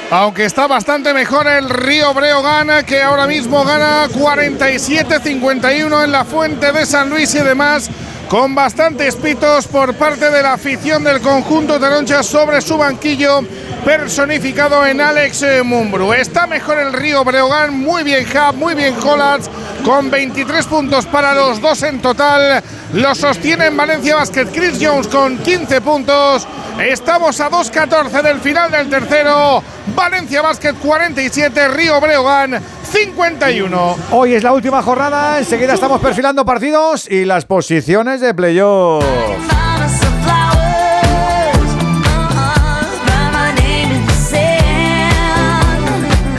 Aunque 0.10 0.45
está 0.45 0.68
bastante 0.68 1.14
mejor 1.14 1.48
el 1.48 1.69
Río 1.69 2.14
Breogán, 2.14 2.86
que 2.86 3.02
ahora 3.02 3.27
mismo 3.27 3.66
gana 3.66 4.08
47-51 4.08 6.06
en 6.06 6.11
la 6.14 6.24
Fuente 6.24 6.72
de 6.72 6.86
San 6.86 7.10
Luis 7.10 7.36
y 7.36 7.40
demás 7.40 7.90
con 8.30 8.56
bastantes 8.56 9.16
pitos 9.16 9.68
por 9.68 9.94
parte 9.95 10.30
de 10.30 10.44
la 10.44 10.53
afición 10.53 11.03
del 11.03 11.22
conjunto 11.22 11.80
Taroncha 11.80 12.24
sobre 12.24 12.61
su 12.61 12.77
banquillo 12.77 13.42
personificado 13.86 14.86
en 14.86 15.00
Alex 15.00 15.45
Mumbru. 15.64 16.14
Está 16.14 16.45
mejor 16.45 16.77
el 16.80 16.94
Río 16.94 17.24
Breogán, 17.24 17.77
muy 17.77 18.03
bien 18.03 18.26
Hub, 18.26 18.56
muy 18.56 18.76
bien 18.76 18.95
Hollands, 19.02 19.50
con 19.84 20.11
23 20.11 20.66
puntos 20.68 21.06
para 21.06 21.34
los 21.34 21.61
dos 21.61 21.84
en 21.84 22.02
total. 22.02 22.61
Lo 22.94 23.16
sostiene 23.16 23.68
en 23.68 23.77
Valencia 23.77 24.16
Basket 24.16 24.48
Chris 24.53 24.77
Jones 24.82 25.08
con 25.08 25.38
15 25.38 25.82
puntos. 25.82 26.48
Estamos 26.80 27.40
a 27.40 27.50
2.14 27.50 28.22
del 28.22 28.40
final 28.40 28.72
del 28.72 28.90
tercero. 28.90 29.64
Valencia 29.96 30.42
Basket 30.42 30.74
47, 30.74 31.68
Río 31.70 32.00
Breogán 32.00 32.62
51. 32.92 33.96
Hoy 34.12 34.34
es 34.34 34.44
la 34.44 34.54
última 34.54 34.82
jornada, 34.82 35.40
enseguida 35.40 35.74
estamos 35.74 36.02
perfilando 36.02 36.46
partidos 36.46 37.10
y 37.10 37.26
las 37.26 37.46
posiciones 37.46 38.22
de 38.22 38.34
playoff. 38.34 39.04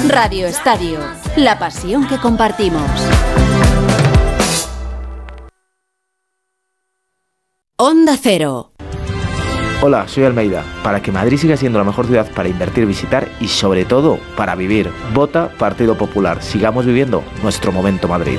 Radio 0.08 0.46
Estadio, 0.46 0.98
la 1.36 1.58
pasión 1.58 2.08
que 2.08 2.18
compartimos. 2.18 2.82
Onda 7.76 8.16
Cero. 8.20 8.72
Hola, 9.80 10.08
soy 10.08 10.24
Almeida. 10.24 10.64
Para 10.82 11.00
que 11.00 11.12
Madrid 11.12 11.36
siga 11.36 11.56
siendo 11.56 11.78
la 11.78 11.84
mejor 11.84 12.06
ciudad 12.06 12.28
para 12.34 12.48
invertir, 12.48 12.84
visitar 12.84 13.28
y 13.38 13.46
sobre 13.46 13.84
todo 13.84 14.18
para 14.36 14.56
vivir, 14.56 14.90
vota 15.14 15.52
Partido 15.56 15.96
Popular. 15.96 16.42
Sigamos 16.42 16.84
viviendo 16.84 17.22
nuestro 17.44 17.70
momento 17.70 18.08
Madrid. 18.08 18.38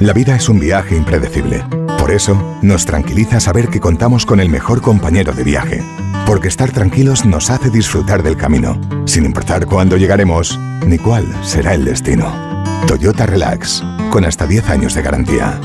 La 0.00 0.14
vida 0.14 0.34
es 0.34 0.48
un 0.48 0.58
viaje 0.58 0.96
impredecible. 0.96 1.62
Por 1.98 2.10
eso, 2.10 2.58
nos 2.62 2.86
tranquiliza 2.86 3.38
saber 3.38 3.68
que 3.68 3.80
contamos 3.80 4.24
con 4.24 4.40
el 4.40 4.48
mejor 4.48 4.80
compañero 4.80 5.34
de 5.34 5.44
viaje. 5.44 5.82
Porque 6.24 6.48
estar 6.48 6.72
tranquilos 6.72 7.26
nos 7.26 7.50
hace 7.50 7.68
disfrutar 7.68 8.22
del 8.22 8.38
camino, 8.38 8.80
sin 9.04 9.26
importar 9.26 9.66
cuándo 9.66 9.98
llegaremos 9.98 10.58
ni 10.86 10.96
cuál 10.96 11.26
será 11.44 11.74
el 11.74 11.84
destino. 11.84 12.32
Toyota 12.86 13.26
Relax, 13.26 13.84
con 14.10 14.24
hasta 14.24 14.46
10 14.46 14.70
años 14.70 14.94
de 14.94 15.02
garantía. 15.02 15.60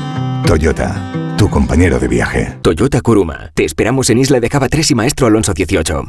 Toyota, 0.46 1.34
tu 1.38 1.48
compañero 1.48 1.98
de 1.98 2.08
viaje. 2.08 2.58
Toyota 2.60 3.00
Kuruma. 3.00 3.52
Te 3.54 3.64
esperamos 3.64 4.10
en 4.10 4.18
Isla 4.18 4.38
de 4.38 4.50
Cava 4.50 4.68
3 4.68 4.90
y 4.90 4.94
Maestro 4.94 5.28
Alonso 5.28 5.54
18. 5.54 6.08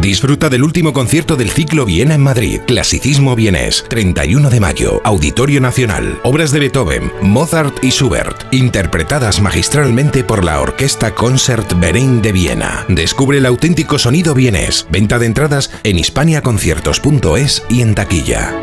Disfruta 0.00 0.48
del 0.48 0.62
último 0.62 0.92
concierto 0.92 1.36
del 1.36 1.50
ciclo 1.50 1.84
Viena 1.84 2.14
en 2.14 2.22
Madrid, 2.22 2.60
Clasicismo 2.66 3.36
Vienés, 3.36 3.84
31 3.88 4.50
de 4.50 4.60
mayo, 4.60 5.00
Auditorio 5.04 5.60
Nacional, 5.60 6.18
obras 6.22 6.50
de 6.50 6.60
Beethoven, 6.60 7.12
Mozart 7.22 7.82
y 7.84 7.90
Schubert, 7.90 8.52
interpretadas 8.52 9.40
magistralmente 9.40 10.24
por 10.24 10.44
la 10.44 10.60
Orquesta 10.60 11.14
Concert 11.14 11.78
Verein 11.78 12.22
de 12.22 12.32
Viena. 12.32 12.84
Descubre 12.88 13.38
el 13.38 13.46
auténtico 13.46 13.98
sonido 13.98 14.34
vienés. 14.34 14.86
Venta 14.90 15.18
de 15.18 15.26
entradas 15.26 15.70
en 15.84 15.98
hispaniaconciertos.es 15.98 17.64
y 17.68 17.82
en 17.82 17.94
taquilla. 17.94 18.54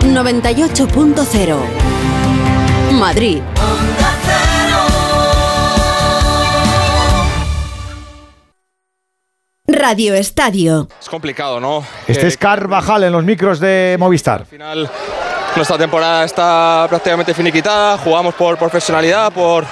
98.0 0.00 1.58
Madrid. 2.98 3.40
Radio 9.72 10.14
Estadio. 10.14 10.88
Es 10.98 11.10
complicado, 11.10 11.60
¿no? 11.60 11.84
Este 12.06 12.24
Eh, 12.24 12.28
es 12.28 12.38
Carvajal 12.38 13.04
en 13.04 13.12
los 13.12 13.22
micros 13.22 13.60
de 13.60 13.96
Movistar. 13.98 14.40
Al 14.40 14.46
final, 14.46 14.90
nuestra 15.54 15.76
temporada 15.76 16.24
está 16.24 16.86
prácticamente 16.88 17.34
finiquitada. 17.34 17.98
Jugamos 17.98 18.34
por 18.34 18.56
profesionalidad, 18.56 19.30
por 19.30 19.66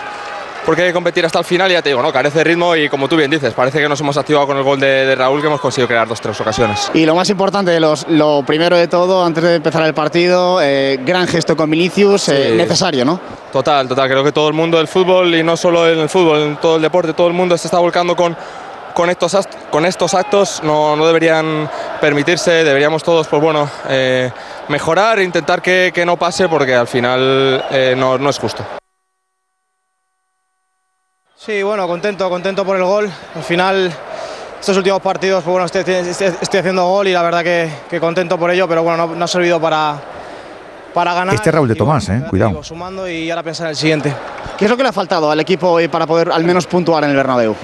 porque 0.67 0.83
hay 0.83 0.89
que 0.89 0.95
competir 0.95 1.25
hasta 1.25 1.39
el 1.39 1.45
final. 1.47 1.71
Y 1.71 1.75
ya 1.75 1.81
te 1.83 1.89
digo, 1.89 2.03
¿no? 2.03 2.13
Carece 2.13 2.39
de 2.39 2.45
ritmo 2.45 2.77
y 2.77 2.89
como 2.91 3.09
tú 3.09 3.17
bien 3.17 3.31
dices, 3.31 3.55
parece 3.55 3.81
que 3.81 3.89
nos 3.89 3.99
hemos 4.01 4.17
activado 4.19 4.47
con 4.49 4.57
el 4.59 4.65
gol 4.65 4.79
de, 4.79 5.07
de 5.07 5.15
Raúl 5.15 5.41
que 5.41 5.47
hemos 5.47 5.61
conseguido 5.63 5.89
crear 5.89 6.07
dos 6.07 6.21
tres 6.21 6.39
ocasiones. 6.41 6.91
Y 6.93 7.07
lo 7.07 7.15
más 7.15 7.31
importante, 7.31 7.79
los- 7.81 8.07
lo 8.09 8.43
primero 8.45 8.77
de 8.77 8.89
todo, 8.89 9.25
antes 9.25 9.43
de 9.45 9.55
empezar 9.55 9.83
el 9.87 9.95
partido, 9.95 10.61
eh, 10.61 10.99
gran 11.07 11.27
gesto 11.27 11.57
con 11.57 11.71
Vinicius, 11.71 12.29
eh, 12.29 12.49
Sí. 12.51 12.57
necesario, 12.57 13.05
¿no? 13.07 13.19
Total, 13.51 13.89
total. 13.89 14.11
Creo 14.11 14.23
que 14.25 14.33
todo 14.33 14.49
el 14.49 14.55
mundo 14.55 14.77
del 14.77 14.89
fútbol 14.89 15.35
y 15.35 15.43
no 15.43 15.57
solo 15.57 15.89
en 15.89 16.01
el 16.01 16.09
fútbol, 16.11 16.41
en 16.43 16.57
todo 16.57 16.77
el 16.77 16.83
deporte, 16.83 17.15
todo 17.15 17.29
el 17.29 17.33
mundo 17.33 17.57
se 17.57 17.69
está 17.69 17.79
volcando 17.79 18.15
con, 18.17 18.37
con, 18.97 19.11
estos, 19.11 19.35
act- 19.35 19.69
con 19.71 19.85
estos 19.85 20.15
actos. 20.15 20.63
No, 20.65 20.97
no 20.97 21.07
deberían 21.07 21.69
permitirse, 22.01 22.51
deberíamos 22.65 23.03
todos, 23.05 23.29
pues 23.29 23.43
bueno, 23.43 23.69
eh, 23.91 24.33
mejorar 24.69 25.19
e 25.19 25.25
intentar 25.25 25.61
que, 25.61 25.93
que 25.95 26.07
no 26.07 26.17
pase 26.17 26.49
porque 26.49 26.75
al 26.75 26.87
final 26.89 27.63
eh, 27.71 27.95
no, 27.97 28.17
no 28.17 28.31
es 28.31 28.39
justo. 28.39 28.65
Sí, 31.37 31.63
bueno, 31.63 31.87
contento, 31.87 32.29
contento 32.31 32.65
por 32.65 32.77
el 32.77 32.85
gol. 32.85 33.11
Al 33.35 33.43
final, 33.43 33.93
estos 34.59 34.77
últimos 34.79 35.01
partidos, 35.03 35.45
pues 35.45 35.53
bueno, 35.53 35.67
estoy, 35.67 35.83
estoy- 35.83 36.35
estoy 36.41 36.61
haciendo 36.61 36.87
gol 36.89 37.07
y 37.09 37.13
la 37.13 37.23
verdad 37.23 37.45
que, 37.45 37.71
que 37.91 38.01
contento 38.01 38.39
por 38.39 38.51
ello, 38.51 38.67
pero 38.67 38.83
bueno, 38.83 39.07
no, 39.07 39.15
no 39.15 39.25
ha 39.25 39.29
servido 39.29 39.61
para, 39.61 39.97
para 40.95 41.13
ganar. 41.13 41.35
Este 41.35 41.51
Raúl 41.53 41.69
de 41.69 41.75
Y 41.75 41.79
Tomás, 41.79 42.09
eh, 42.09 42.23
cuidado. 42.31 42.51
Sigo 42.53 42.65
sumando 42.65 43.07
y 43.09 43.31
ahora 43.31 43.43
pensar 43.43 43.67
en 43.67 43.71
el 43.73 43.77
siguiente. 43.77 44.13
¿Qué 44.57 44.65
es 44.65 44.71
lo 44.71 44.77
que 44.77 44.83
le 44.83 44.89
ha 44.89 44.93
faltado 44.93 45.31
al 45.31 45.39
equipo 45.39 45.69
hoy 45.69 45.89
para 45.89 46.07
poder 46.07 46.33
al 46.33 46.43
menos 46.45 46.67
puntuar 46.67 47.05
en 47.05 47.11
el 47.11 47.17
Bernabéu? 47.17 47.55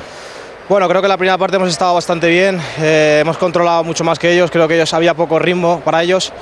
Bueno, 0.68 0.88
creo 0.88 1.02
que 1.02 1.08
la 1.08 1.18
primera 1.18 1.36
parte 1.36 1.56
hemos 1.56 1.68
estado 1.68 1.92
bastante 1.94 2.28
bien, 2.28 2.58
eh, 2.80 3.18
hemos 3.20 3.36
controlado 3.36 3.84
mucho 3.84 4.04
más 4.04 4.18
que 4.18 4.32
ellos, 4.32 4.50
creo 4.50 4.66
que 4.68 4.76
ellos 4.76 4.94
había 4.94 5.12
poco 5.12 5.38
ritmo 5.38 5.80
para 5.84 6.02
ellos. 6.02 6.32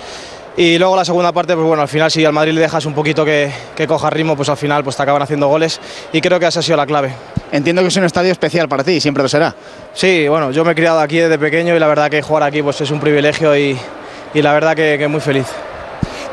Y 0.56 0.78
luego 0.78 0.94
la 0.94 1.04
segunda 1.04 1.32
parte, 1.32 1.54
pues 1.54 1.66
bueno, 1.66 1.82
al 1.82 1.88
final 1.88 2.10
si 2.10 2.24
al 2.24 2.32
Madrid 2.32 2.52
le 2.52 2.60
dejas 2.60 2.84
un 2.84 2.92
poquito 2.92 3.24
que, 3.24 3.50
que 3.74 3.86
coja 3.86 4.10
ritmo, 4.10 4.36
pues 4.36 4.48
al 4.48 4.56
final 4.56 4.84
pues 4.84 4.94
te 4.94 5.02
acaban 5.02 5.22
haciendo 5.22 5.48
goles 5.48 5.80
y 6.12 6.20
creo 6.20 6.38
que 6.38 6.46
esa 6.46 6.60
ha 6.60 6.62
sido 6.62 6.76
la 6.76 6.86
clave. 6.86 7.12
Entiendo 7.50 7.82
que 7.82 7.88
es 7.88 7.96
un 7.96 8.04
estadio 8.04 8.30
especial 8.30 8.68
para 8.68 8.84
ti, 8.84 9.00
siempre 9.00 9.22
lo 9.22 9.28
será. 9.28 9.54
Sí, 9.94 10.28
bueno, 10.28 10.50
yo 10.50 10.64
me 10.64 10.72
he 10.72 10.74
criado 10.74 11.00
aquí 11.00 11.18
desde 11.18 11.38
pequeño 11.38 11.74
y 11.74 11.78
la 11.78 11.86
verdad 11.86 12.10
que 12.10 12.20
jugar 12.20 12.42
aquí 12.42 12.62
pues 12.62 12.80
es 12.80 12.90
un 12.90 13.00
privilegio 13.00 13.56
y, 13.56 13.76
y 14.34 14.42
la 14.42 14.52
verdad 14.52 14.76
que, 14.76 14.96
que 14.98 15.08
muy 15.08 15.20
feliz. 15.20 15.46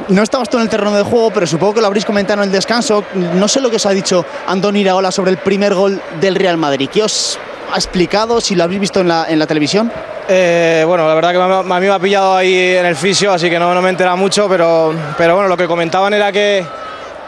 No 0.10 0.22
estabas 0.22 0.50
tú 0.50 0.58
en 0.58 0.64
el 0.64 0.70
terreno 0.70 0.96
de 0.96 1.04
juego, 1.04 1.32
pero 1.32 1.48
supongo 1.48 1.76
que 1.76 1.82
lo 1.82 1.88
habréis 1.88 2.06
comentado 2.06 2.42
en 2.42 2.50
el 2.50 2.52
descanso. 2.54 3.04
No 3.14 3.48
sé 3.48 3.62
lo 3.62 3.70
que 3.70 3.78
os 3.78 3.86
ha 3.86 3.92
dicho 3.92 4.26
Andoni 4.48 4.82
Iraola 4.82 5.12
sobre 5.12 5.32
el 5.32 5.38
primer 5.38 5.74
gol 5.74 6.02
del 6.20 6.36
Real 6.36 6.58
Madrid. 6.58 6.90
¿Qué 6.92 7.04
os 7.04 7.40
ha 7.72 7.76
explicado? 7.76 8.40
Si 8.42 8.56
lo 8.56 8.64
habéis 8.64 8.80
visto 8.80 9.02
en 9.02 9.08
la, 9.08 9.26
en 9.30 9.40
la 9.40 9.48
televisión. 9.48 9.92
Eh, 10.30 10.84
bueno, 10.86 11.08
la 11.08 11.14
verdad 11.14 11.32
que 11.32 11.38
a 11.38 11.80
mí 11.80 11.88
me 11.88 11.94
ha 11.94 12.00
pillado 12.00 12.36
ahí 12.36 12.76
en 12.76 12.86
el 12.86 12.96
fisio, 12.96 13.32
así 13.32 13.50
que 13.50 13.58
no, 13.60 13.74
no 13.74 13.82
me 13.82 13.88
he 13.88 13.92
enterado 13.92 14.18
mucho, 14.18 14.48
pero, 14.50 14.94
pero 15.18 15.36
bueno, 15.36 15.48
lo 15.48 15.56
que 15.56 15.68
comentaban 15.68 16.14
era 16.14 16.32
que, 16.34 16.66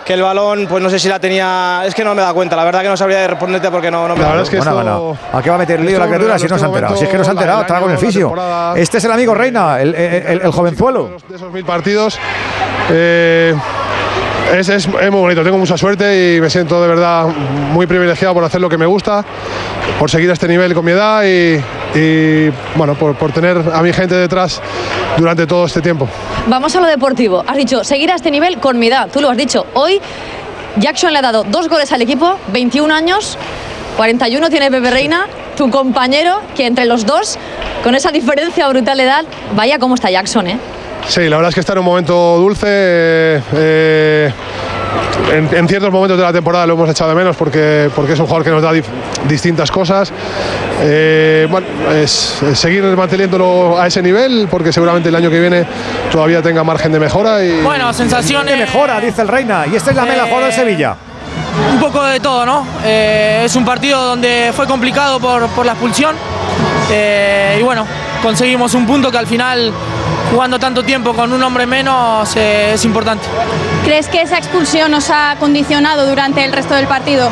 que 0.06 0.14
el 0.16 0.22
balón, 0.22 0.68
pues 0.68 0.84
no 0.84 0.90
sé 0.90 1.00
si 1.00 1.08
la 1.08 1.18
tenía. 1.18 1.84
Es 1.86 1.96
que 1.96 2.04
no 2.04 2.14
me 2.14 2.22
da 2.22 2.34
cuenta, 2.34 2.58
la 2.58 2.66
verdad 2.66 2.82
que 2.82 2.90
no 2.90 2.98
sabría 2.98 3.26
responderte 3.28 3.72
porque 3.72 3.90
no, 3.90 4.06
no 4.08 4.16
me 4.16 4.22
La 4.22 4.28
da 4.28 4.32
verdad 4.34 4.44
es 4.44 4.50
que 4.50 4.58
cuenta. 4.58 4.74
bueno, 4.74 5.00
bueno, 5.02 5.20
¿A 5.32 5.42
qué 5.42 5.50
va 5.50 5.56
a 5.56 5.60
meter 5.60 5.80
lío 5.80 5.98
la 5.98 6.08
criatura 6.08 6.38
si 6.40 6.48
no 6.48 6.58
se 6.58 6.66
ha 6.66 6.68
enterado? 6.68 6.98
Si 6.98 7.04
es 7.06 7.10
que 7.10 7.18
no 7.18 7.24
se 7.24 7.30
ha 7.30 7.34
enterado, 7.34 7.62
está 7.62 7.80
con 7.80 7.92
el 7.92 7.98
fisio. 7.98 8.34
Este 8.76 8.98
es 8.98 9.04
el 9.06 9.12
amigo 9.14 9.34
Reina, 9.34 9.80
el, 9.80 9.96
el- 9.96 10.14
el- 10.28 10.42
el 10.42 10.52
jovenzuelo. 10.52 11.12
de 11.30 11.36
esos 11.38 11.52
mil 11.54 11.64
partidos. 11.64 12.20
eh, 12.92 13.56
es, 14.54 14.70
es- 14.70 14.88
es 14.88 15.12
muy 15.12 15.20
bonito, 15.22 15.44
tengo 15.44 15.58
mucha 15.58 15.78
suerte 15.78 16.36
y 16.38 16.42
me 16.42 16.50
siento 16.50 16.82
de 16.82 16.88
verdad 16.88 17.26
muy 17.28 17.88
privilegiado 17.88 18.34
por 18.34 18.44
hacer 18.44 18.62
lo 18.62 18.70
que 18.70 18.78
me 18.78 18.86
gusta, 18.86 19.24
por 20.00 20.10
seguir 20.10 20.30
a 20.30 20.34
este 20.34 20.48
nivel 20.48 20.74
con 20.74 20.86
mi 20.86 20.92
edad 20.92 21.24
y, 21.24 21.60
y, 21.98 22.52
bueno, 22.76 22.96
por, 22.96 23.16
por 23.16 23.32
tener 23.32 23.58
a 23.74 23.82
mi 23.82 23.94
gente 23.94 24.16
detrás 24.16 24.62
durante 25.18 25.46
todo 25.48 25.66
este 25.66 25.82
tiempo. 25.82 26.08
Vamos 26.48 26.76
a 26.76 26.82
lo 26.82 26.88
deportivo. 26.88 27.44
Has 27.48 27.58
dicho, 27.58 27.84
seguir 27.84 28.12
a 28.12 28.16
este 28.16 28.32
nivel 28.32 28.58
con 28.60 28.80
mi 28.80 28.88
edad. 28.88 29.10
Tú 29.12 29.22
lo 29.22 29.30
has 29.30 29.38
dicho. 29.38 29.66
Hoy 29.74 30.00
Jackson 30.78 31.12
le 31.14 31.20
ha 31.20 31.22
dado 31.22 31.44
dos 31.44 31.68
goles 31.68 31.92
al 31.92 32.02
equipo, 32.02 32.38
21 32.54 32.94
años, 32.94 33.38
41 33.98 34.50
tiene 34.50 34.72
Pepe 34.72 34.90
Reina, 34.92 35.28
tu 35.58 35.70
compañero, 35.70 36.40
que 36.56 36.66
entre 36.66 36.86
los 36.86 37.06
dos, 37.06 37.38
con 37.84 37.96
esa 37.96 38.12
diferencia 38.12 38.68
brutal 38.70 38.98
de 38.98 39.04
edad, 39.04 39.26
vaya 39.56 39.78
cómo 39.80 39.96
está 39.96 40.10
Jackson, 40.10 40.48
¿eh? 40.48 40.58
Sí, 41.08 41.28
la 41.28 41.38
verdad 41.38 41.50
es 41.50 41.56
que 41.56 41.62
está 41.62 41.74
en 41.74 41.80
un 41.80 41.86
momento 41.86 42.38
dulce. 42.38 42.68
eh, 42.70 43.42
eh, 43.56 44.34
en, 45.34 45.50
en 45.54 45.68
ciertos 45.68 45.92
momentos 45.92 46.18
de 46.18 46.24
la 46.24 46.32
temporada 46.34 46.66
lo 46.66 46.74
hemos 46.74 46.90
echado 46.90 47.10
de 47.12 47.16
menos 47.16 47.36
porque, 47.36 47.90
porque 47.96 48.14
es 48.14 48.20
un 48.20 48.26
jugador 48.26 48.44
que 48.44 48.52
nos 48.52 48.62
da 48.62 48.72
dif- 48.74 48.86
distintas 49.28 49.70
cosas. 49.72 50.12
Eh, 50.82 51.48
bueno, 51.50 51.68
es, 51.94 52.42
es 52.44 52.58
seguir 52.60 52.84
manteniéndolo 52.84 53.80
a 53.80 53.88
ese 53.88 54.02
nivel 54.02 54.48
porque 54.50 54.72
seguramente 54.72 55.10
el 55.10 55.16
año 55.16 55.30
que 55.30 55.40
viene 55.40 55.66
todavía 56.12 56.42
tenga 56.42 56.64
margen 56.64 56.92
de 56.92 57.00
mejora. 57.00 57.44
Y, 57.44 57.62
Bueno, 57.62 57.92
sensaciones. 57.94 58.54
Que 58.56 58.60
mejora, 58.62 59.00
dice 59.00 59.22
el 59.22 59.28
Reina. 59.28 59.66
Y 59.72 59.76
esta 59.76 59.90
es 59.92 59.96
la 59.96 60.04
mela 60.06 60.24
Eh, 60.24 60.30
jugador 60.30 60.44
del 60.46 60.54
Sevilla. 60.54 60.96
Un 61.74 61.80
poco 61.80 62.04
de 62.04 62.20
todo, 62.20 62.46
¿no? 62.46 62.66
Eh, 62.86 63.42
es 63.46 63.56
un 63.56 63.66
partido 63.66 64.02
donde 64.04 64.52
fue 64.56 64.68
complicado 64.68 65.20
por, 65.20 65.48
por 65.50 65.66
la 65.66 65.74
expulsión. 65.74 66.16
Eh, 66.92 67.58
y 67.60 67.64
bueno, 67.64 67.86
conseguimos 68.24 68.74
un 68.74 68.86
punto 68.88 69.12
que 69.12 69.18
al 69.18 69.28
final, 69.28 69.72
jugando 70.32 70.60
tanto 70.60 70.84
tiempo 70.84 71.14
con 71.14 71.32
un 71.34 71.42
hombre 71.44 71.66
menos, 71.66 72.36
eh, 72.36 72.74
es 72.74 72.86
importante. 72.86 73.26
¿Crees 73.84 74.08
que 74.08 74.22
esa 74.22 74.38
expulsión 74.38 74.92
nos 74.92 75.10
ha 75.10 75.36
condicionado 75.40 76.08
durante 76.08 76.44
el 76.44 76.52
resto 76.54 76.76
del 76.76 76.88
partido? 76.88 77.30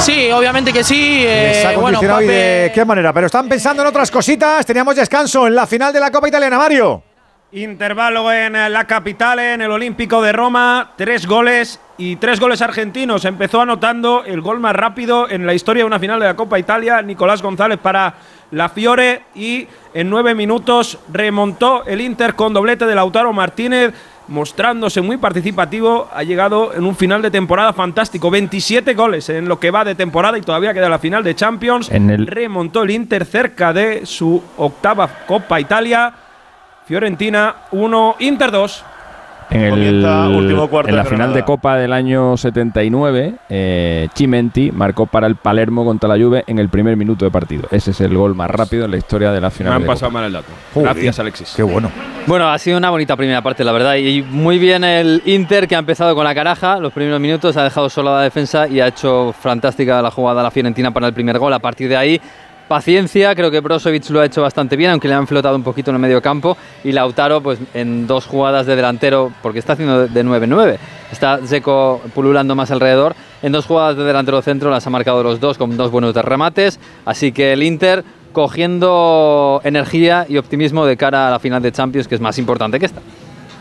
Sí, 0.00 0.30
obviamente 0.32 0.72
que 0.72 0.82
sí. 0.84 1.24
eh, 1.26 1.52
Les 1.54 1.64
ha 1.64 1.68
bueno, 1.78 1.98
condicionado 1.98 2.22
y 2.22 2.26
Pape- 2.26 2.62
de 2.64 2.72
qué 2.74 2.84
manera. 2.84 3.12
Pero 3.12 3.26
están 3.26 3.48
pensando 3.48 3.82
en 3.82 3.88
otras 3.88 4.10
cositas. 4.10 4.64
Teníamos 4.66 4.96
descanso 4.96 5.46
en 5.46 5.54
la 5.54 5.66
final 5.66 5.92
de 5.92 6.00
la 6.00 6.10
Copa 6.10 6.28
Italiana, 6.28 6.58
Mario. 6.58 7.02
Intervalo 7.52 8.32
en 8.32 8.54
la 8.72 8.84
capital, 8.86 9.38
en 9.38 9.60
el 9.60 9.70
Olímpico 9.70 10.22
de 10.22 10.32
Roma, 10.32 10.92
tres 10.96 11.26
goles 11.26 11.78
y 11.98 12.16
tres 12.16 12.40
goles 12.40 12.62
argentinos. 12.62 13.26
Empezó 13.26 13.60
anotando 13.60 14.24
el 14.24 14.40
gol 14.40 14.58
más 14.58 14.74
rápido 14.74 15.28
en 15.28 15.46
la 15.46 15.52
historia 15.52 15.82
de 15.82 15.86
una 15.86 15.98
final 15.98 16.18
de 16.18 16.26
la 16.26 16.34
Copa 16.36 16.58
Italia, 16.58 17.02
Nicolás 17.02 17.42
González 17.42 17.78
para 17.78 18.14
la 18.52 18.68
Fiore 18.68 19.22
y 19.34 19.66
en 19.94 20.08
nueve 20.08 20.34
minutos 20.34 20.98
remontó 21.12 21.84
el 21.84 22.00
Inter 22.00 22.34
con 22.34 22.52
doblete 22.54 22.86
de 22.86 22.94
Lautaro 22.94 23.32
Martínez, 23.32 23.92
mostrándose 24.28 25.00
muy 25.00 25.16
participativo. 25.16 26.08
Ha 26.14 26.22
llegado 26.22 26.72
en 26.74 26.84
un 26.84 26.94
final 26.94 27.22
de 27.22 27.30
temporada 27.30 27.72
fantástico, 27.72 28.30
27 28.30 28.94
goles 28.94 29.28
en 29.30 29.48
lo 29.48 29.58
que 29.58 29.70
va 29.70 29.84
de 29.84 29.94
temporada 29.94 30.38
y 30.38 30.42
todavía 30.42 30.72
queda 30.74 30.88
la 30.88 30.98
final 30.98 31.24
de 31.24 31.34
Champions. 31.34 31.90
En 31.90 32.10
el- 32.10 32.26
Remontó 32.26 32.82
el 32.82 32.90
Inter 32.92 33.24
cerca 33.24 33.72
de 33.72 34.06
su 34.06 34.42
octava 34.58 35.08
Copa 35.26 35.58
Italia. 35.58 36.12
Fiorentina 36.86 37.54
1, 37.72 38.16
Inter 38.20 38.50
2. 38.50 38.84
En, 39.50 39.62
el, 39.62 40.04
último 40.04 40.68
cuarto 40.68 40.90
en 40.90 40.96
la 40.96 41.02
de 41.02 41.10
final 41.10 41.34
de 41.34 41.42
Copa 41.42 41.76
del 41.76 41.92
año 41.92 42.36
79, 42.36 43.34
eh, 43.48 44.08
Chimenti 44.14 44.70
marcó 44.72 45.06
para 45.06 45.26
el 45.26 45.36
Palermo 45.36 45.84
contra 45.84 46.08
la 46.08 46.22
Juve 46.22 46.44
en 46.46 46.58
el 46.58 46.68
primer 46.68 46.96
minuto 46.96 47.24
de 47.24 47.30
partido. 47.30 47.68
Ese 47.70 47.90
es 47.92 48.00
el 48.00 48.16
gol 48.16 48.34
más 48.34 48.50
rápido 48.50 48.84
en 48.84 48.90
la 48.90 48.96
historia 48.96 49.32
de 49.32 49.40
la 49.40 49.48
Me 49.48 49.54
final. 49.54 49.72
han 49.74 49.82
de 49.82 49.86
pasado 49.86 50.10
Copa. 50.10 50.20
mal 50.20 50.26
el 50.26 50.32
dato. 50.32 50.52
Joder, 50.74 50.92
Gracias, 50.94 51.18
Alexis. 51.18 51.52
Qué 51.56 51.62
bueno. 51.62 51.90
Bueno, 52.26 52.48
ha 52.48 52.58
sido 52.58 52.78
una 52.78 52.90
bonita 52.90 53.16
primera 53.16 53.42
parte, 53.42 53.64
la 53.64 53.72
verdad. 53.72 53.96
Y 53.96 54.22
muy 54.22 54.58
bien 54.58 54.84
el 54.84 55.22
Inter, 55.26 55.66
que 55.66 55.74
ha 55.76 55.78
empezado 55.78 56.14
con 56.14 56.24
la 56.24 56.34
caraja 56.34 56.78
los 56.78 56.92
primeros 56.92 57.20
minutos, 57.20 57.56
ha 57.56 57.64
dejado 57.64 57.88
sola 57.90 58.12
la 58.12 58.22
defensa 58.22 58.68
y 58.68 58.80
ha 58.80 58.86
hecho 58.86 59.34
fantástica 59.38 60.00
la 60.00 60.10
jugada 60.10 60.42
la 60.42 60.50
Fiorentina 60.50 60.90
para 60.92 61.08
el 61.08 61.14
primer 61.14 61.38
gol. 61.38 61.52
A 61.52 61.58
partir 61.58 61.88
de 61.88 61.96
ahí, 61.96 62.20
paciencia. 62.68 63.34
Creo 63.34 63.50
que 63.50 63.60
Brozovic 63.60 64.08
lo 64.10 64.20
ha 64.20 64.26
hecho 64.26 64.42
bastante 64.42 64.76
bien, 64.76 64.90
aunque 64.90 65.08
le 65.08 65.14
han 65.14 65.26
flotado 65.26 65.56
un 65.56 65.62
poquito 65.62 65.90
en 65.90 65.96
el 65.96 66.02
medio 66.02 66.22
campo. 66.22 66.56
Y 66.84 66.92
Lautaro, 66.92 67.42
pues 67.42 67.58
en 67.74 68.06
dos 68.06 68.26
jugadas 68.26 68.66
de 68.66 68.76
delantero, 68.76 69.32
porque 69.42 69.58
está 69.58 69.74
haciendo 69.74 70.08
de 70.08 70.24
9-9. 70.24 70.78
Está 71.10 71.38
Zeco 71.46 72.00
pululando 72.14 72.54
más 72.54 72.70
alrededor. 72.70 73.14
En 73.42 73.52
dos 73.52 73.66
jugadas 73.66 73.96
de 73.96 74.04
delantero 74.04 74.40
centro 74.42 74.70
las 74.70 74.86
ha 74.86 74.90
marcado 74.90 75.22
los 75.22 75.40
dos 75.40 75.58
con 75.58 75.76
dos 75.76 75.90
buenos 75.90 76.14
remates. 76.14 76.78
Así 77.04 77.32
que 77.32 77.52
el 77.52 77.62
Inter 77.62 78.04
cogiendo 78.32 79.60
energía 79.64 80.26
y 80.28 80.38
optimismo 80.38 80.86
de 80.86 80.96
cara 80.96 81.28
a 81.28 81.30
la 81.30 81.38
final 81.38 81.62
de 81.62 81.70
Champions, 81.70 82.08
que 82.08 82.14
es 82.14 82.20
más 82.20 82.38
importante 82.38 82.80
que 82.80 82.86
esta. 82.86 83.00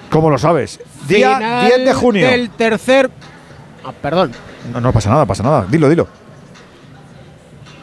¿Cómo 0.10 0.30
lo 0.30 0.38
sabes? 0.38 0.80
Día 1.08 1.38
Final 1.38 1.66
10 1.68 1.86
de 1.86 1.94
junio. 1.94 2.28
Del 2.28 2.50
tercer. 2.50 3.10
Ah, 3.84 3.92
perdón. 4.02 4.32
No, 4.72 4.82
no 4.82 4.92
pasa 4.92 5.10
nada, 5.10 5.26
pasa 5.26 5.44
nada. 5.44 5.66
Dilo, 5.70 5.90
dilo. 5.90 6.08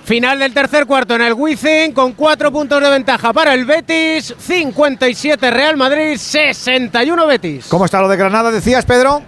Final 0.09 0.39
del 0.39 0.55
tercer 0.55 0.87
cuarto 0.87 1.17
en 1.17 1.21
el 1.21 1.35
Wizzing 1.35 1.93
con 1.93 2.15
cuatro 2.15 2.51
puntos 2.51 2.83
de 2.83 2.89
ventaja 2.89 3.31
para 3.35 3.53
el 3.53 3.67
Betis, 3.67 4.35
57 4.39 5.51
Real 5.51 5.77
Madrid, 5.77 6.17
61 6.17 7.27
Betis. 7.27 7.67
¿Cómo 7.69 7.85
está 7.85 8.01
lo 8.01 8.09
de 8.09 8.17
Granada, 8.17 8.51
decías, 8.51 8.87
Pedro? 8.87 9.21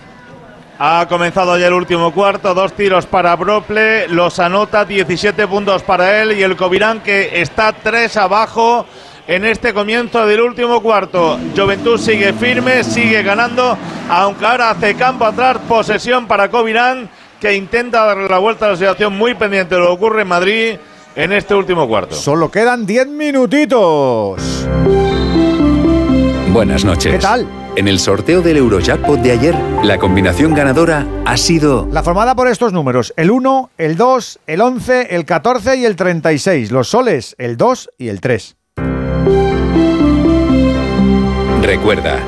Ha 0.78 1.05
comenzado 1.07 1.59
ya 1.59 1.67
el 1.67 1.75
último 1.75 2.15
cuarto, 2.15 2.55
dos 2.55 2.73
tiros 2.73 3.05
para 3.05 3.36
Brople, 3.36 4.09
los 4.09 4.39
anota 4.39 4.86
17 4.86 5.47
puntos 5.47 5.83
para 5.83 6.23
él 6.23 6.33
y 6.33 6.42
el 6.42 6.57
Covirán 6.57 7.00
que 7.00 7.42
está 7.42 7.75
tres 7.75 8.17
abajo 8.17 8.86
en 9.28 9.44
este 9.44 9.75
comienzo 9.75 10.25
del 10.25 10.41
último 10.41 10.81
cuarto. 10.81 11.39
Juventud 11.55 12.00
sigue 12.00 12.33
firme, 12.33 12.84
sigue 12.84 13.23
ganando, 13.23 13.76
aunque 14.09 14.47
ahora 14.47 14.70
hace 14.70 14.94
campo 14.94 15.26
atrás, 15.26 15.59
posesión 15.68 16.26
para 16.26 16.49
Covirán 16.49 17.10
que 17.40 17.54
intenta 17.54 18.04
darle 18.04 18.28
la 18.28 18.38
vuelta 18.38 18.66
a 18.66 18.70
la 18.70 18.76
situación 18.76 19.16
muy 19.16 19.34
pendiente 19.34 19.74
de 19.74 19.80
lo 19.80 19.88
que 19.88 19.92
ocurre 19.92 20.22
en 20.22 20.28
Madrid 20.28 20.76
en 21.16 21.32
este 21.32 21.54
último 21.54 21.88
cuarto. 21.88 22.14
Solo 22.14 22.50
quedan 22.50 22.86
10 22.86 23.08
minutitos. 23.08 24.66
Buenas 26.52 26.84
noches. 26.84 27.12
¿Qué 27.12 27.18
tal? 27.18 27.46
En 27.76 27.88
el 27.88 27.98
sorteo 28.00 28.42
del 28.42 28.56
Eurojackpot 28.56 29.20
de 29.20 29.30
ayer, 29.30 29.54
la 29.84 29.98
combinación 29.98 30.54
ganadora 30.54 31.06
ha 31.24 31.36
sido 31.36 31.88
La 31.92 32.02
formada 32.02 32.34
por 32.34 32.48
estos 32.48 32.72
números, 32.72 33.14
el 33.16 33.30
1, 33.30 33.70
el 33.78 33.96
2, 33.96 34.40
el 34.46 34.60
11, 34.60 35.14
el 35.14 35.24
14 35.24 35.76
y 35.76 35.84
el 35.84 35.96
36. 35.96 36.72
Los 36.72 36.88
soles, 36.88 37.36
el 37.38 37.56
2 37.56 37.90
y 37.96 38.08
el 38.08 38.20
3. 38.20 38.56
Recuerda, 41.62 42.18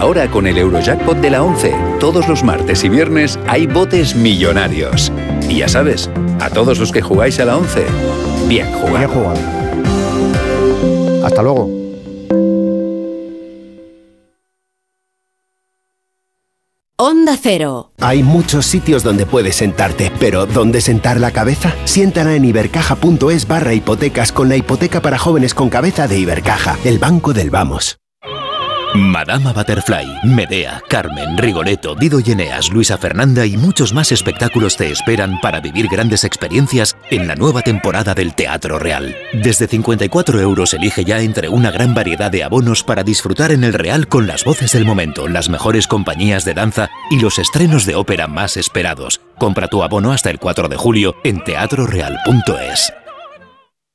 ahora 0.00 0.30
con 0.30 0.46
el 0.46 0.56
Eurojackpot 0.56 1.18
de 1.18 1.30
la 1.30 1.42
11, 1.42 1.74
todos 2.00 2.26
los 2.26 2.42
martes 2.42 2.82
y 2.84 2.88
viernes 2.88 3.38
hay 3.46 3.66
botes 3.66 4.16
millonarios. 4.16 5.12
Y 5.48 5.58
ya 5.58 5.68
sabes, 5.68 6.10
a 6.40 6.48
todos 6.48 6.78
los 6.78 6.90
que 6.90 7.02
jugáis 7.02 7.38
a 7.38 7.44
la 7.44 7.58
11, 7.58 7.84
bien 8.48 8.72
jugado. 8.72 8.98
Bien 8.98 9.10
jugado. 9.10 9.40
Hasta 11.24 11.42
luego. 11.42 11.68
Onda 16.96 17.36
Cero. 17.40 17.92
Hay 18.00 18.22
muchos 18.22 18.66
sitios 18.66 19.02
donde 19.02 19.26
puedes 19.26 19.56
sentarte, 19.56 20.10
pero 20.18 20.46
¿dónde 20.46 20.80
sentar 20.80 21.20
la 21.20 21.30
cabeza? 21.30 21.74
Siéntala 21.84 22.34
en 22.34 22.44
ibercaja.es 22.46 23.46
barra 23.46 23.74
hipotecas 23.74 24.32
con 24.32 24.48
la 24.48 24.56
hipoteca 24.56 25.02
para 25.02 25.18
jóvenes 25.18 25.54
con 25.54 25.68
cabeza 25.68 26.08
de 26.08 26.18
Ibercaja, 26.18 26.78
el 26.84 26.98
banco 26.98 27.32
del 27.32 27.50
vamos. 27.50 28.00
Madama 28.94 29.52
Butterfly, 29.52 30.20
Medea, 30.24 30.82
Carmen, 30.88 31.38
Rigoletto, 31.38 31.94
Dido 31.94 32.18
y 32.18 32.32
Eneas, 32.32 32.70
Luisa 32.70 32.98
Fernanda 32.98 33.46
y 33.46 33.56
muchos 33.56 33.92
más 33.92 34.10
espectáculos 34.10 34.76
te 34.76 34.90
esperan 34.90 35.40
para 35.40 35.60
vivir 35.60 35.86
grandes 35.88 36.24
experiencias 36.24 36.96
en 37.10 37.28
la 37.28 37.36
nueva 37.36 37.62
temporada 37.62 38.14
del 38.14 38.34
Teatro 38.34 38.80
Real. 38.80 39.16
Desde 39.32 39.68
54 39.68 40.40
euros 40.40 40.74
elige 40.74 41.04
ya 41.04 41.20
entre 41.20 41.48
una 41.48 41.70
gran 41.70 41.94
variedad 41.94 42.32
de 42.32 42.42
abonos 42.42 42.82
para 42.82 43.04
disfrutar 43.04 43.52
en 43.52 43.62
el 43.62 43.74
Real 43.74 44.08
con 44.08 44.26
las 44.26 44.44
voces 44.44 44.72
del 44.72 44.84
momento, 44.84 45.28
las 45.28 45.48
mejores 45.48 45.86
compañías 45.86 46.44
de 46.44 46.54
danza 46.54 46.90
y 47.10 47.20
los 47.20 47.38
estrenos 47.38 47.86
de 47.86 47.94
ópera 47.94 48.26
más 48.26 48.56
esperados. 48.56 49.20
Compra 49.38 49.68
tu 49.68 49.84
abono 49.84 50.12
hasta 50.12 50.30
el 50.30 50.40
4 50.40 50.68
de 50.68 50.76
julio 50.76 51.14
en 51.22 51.44
teatroreal.es. 51.44 52.92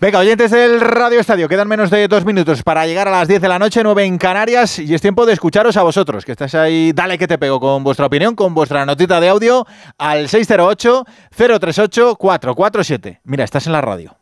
Venga, 0.00 0.20
oyentes 0.20 0.52
del 0.52 0.80
Radio 0.80 1.18
Estadio, 1.18 1.48
quedan 1.48 1.66
menos 1.66 1.90
de 1.90 2.06
dos 2.06 2.24
minutos 2.24 2.62
para 2.62 2.86
llegar 2.86 3.08
a 3.08 3.10
las 3.10 3.26
10 3.26 3.40
de 3.40 3.48
la 3.48 3.58
noche, 3.58 3.82
9 3.82 4.04
en 4.04 4.16
Canarias, 4.16 4.78
y 4.78 4.94
es 4.94 5.00
tiempo 5.00 5.26
de 5.26 5.32
escucharos 5.32 5.76
a 5.76 5.82
vosotros, 5.82 6.24
que 6.24 6.30
estáis 6.30 6.54
ahí, 6.54 6.92
dale 6.92 7.18
que 7.18 7.26
te 7.26 7.36
pego 7.36 7.58
con 7.58 7.82
vuestra 7.82 8.06
opinión, 8.06 8.36
con 8.36 8.54
vuestra 8.54 8.86
notita 8.86 9.20
de 9.20 9.28
audio 9.28 9.66
al 9.98 10.28
608-038-447. 10.28 13.18
Mira, 13.24 13.42
estás 13.42 13.66
en 13.66 13.72
la 13.72 13.80
radio. 13.80 14.16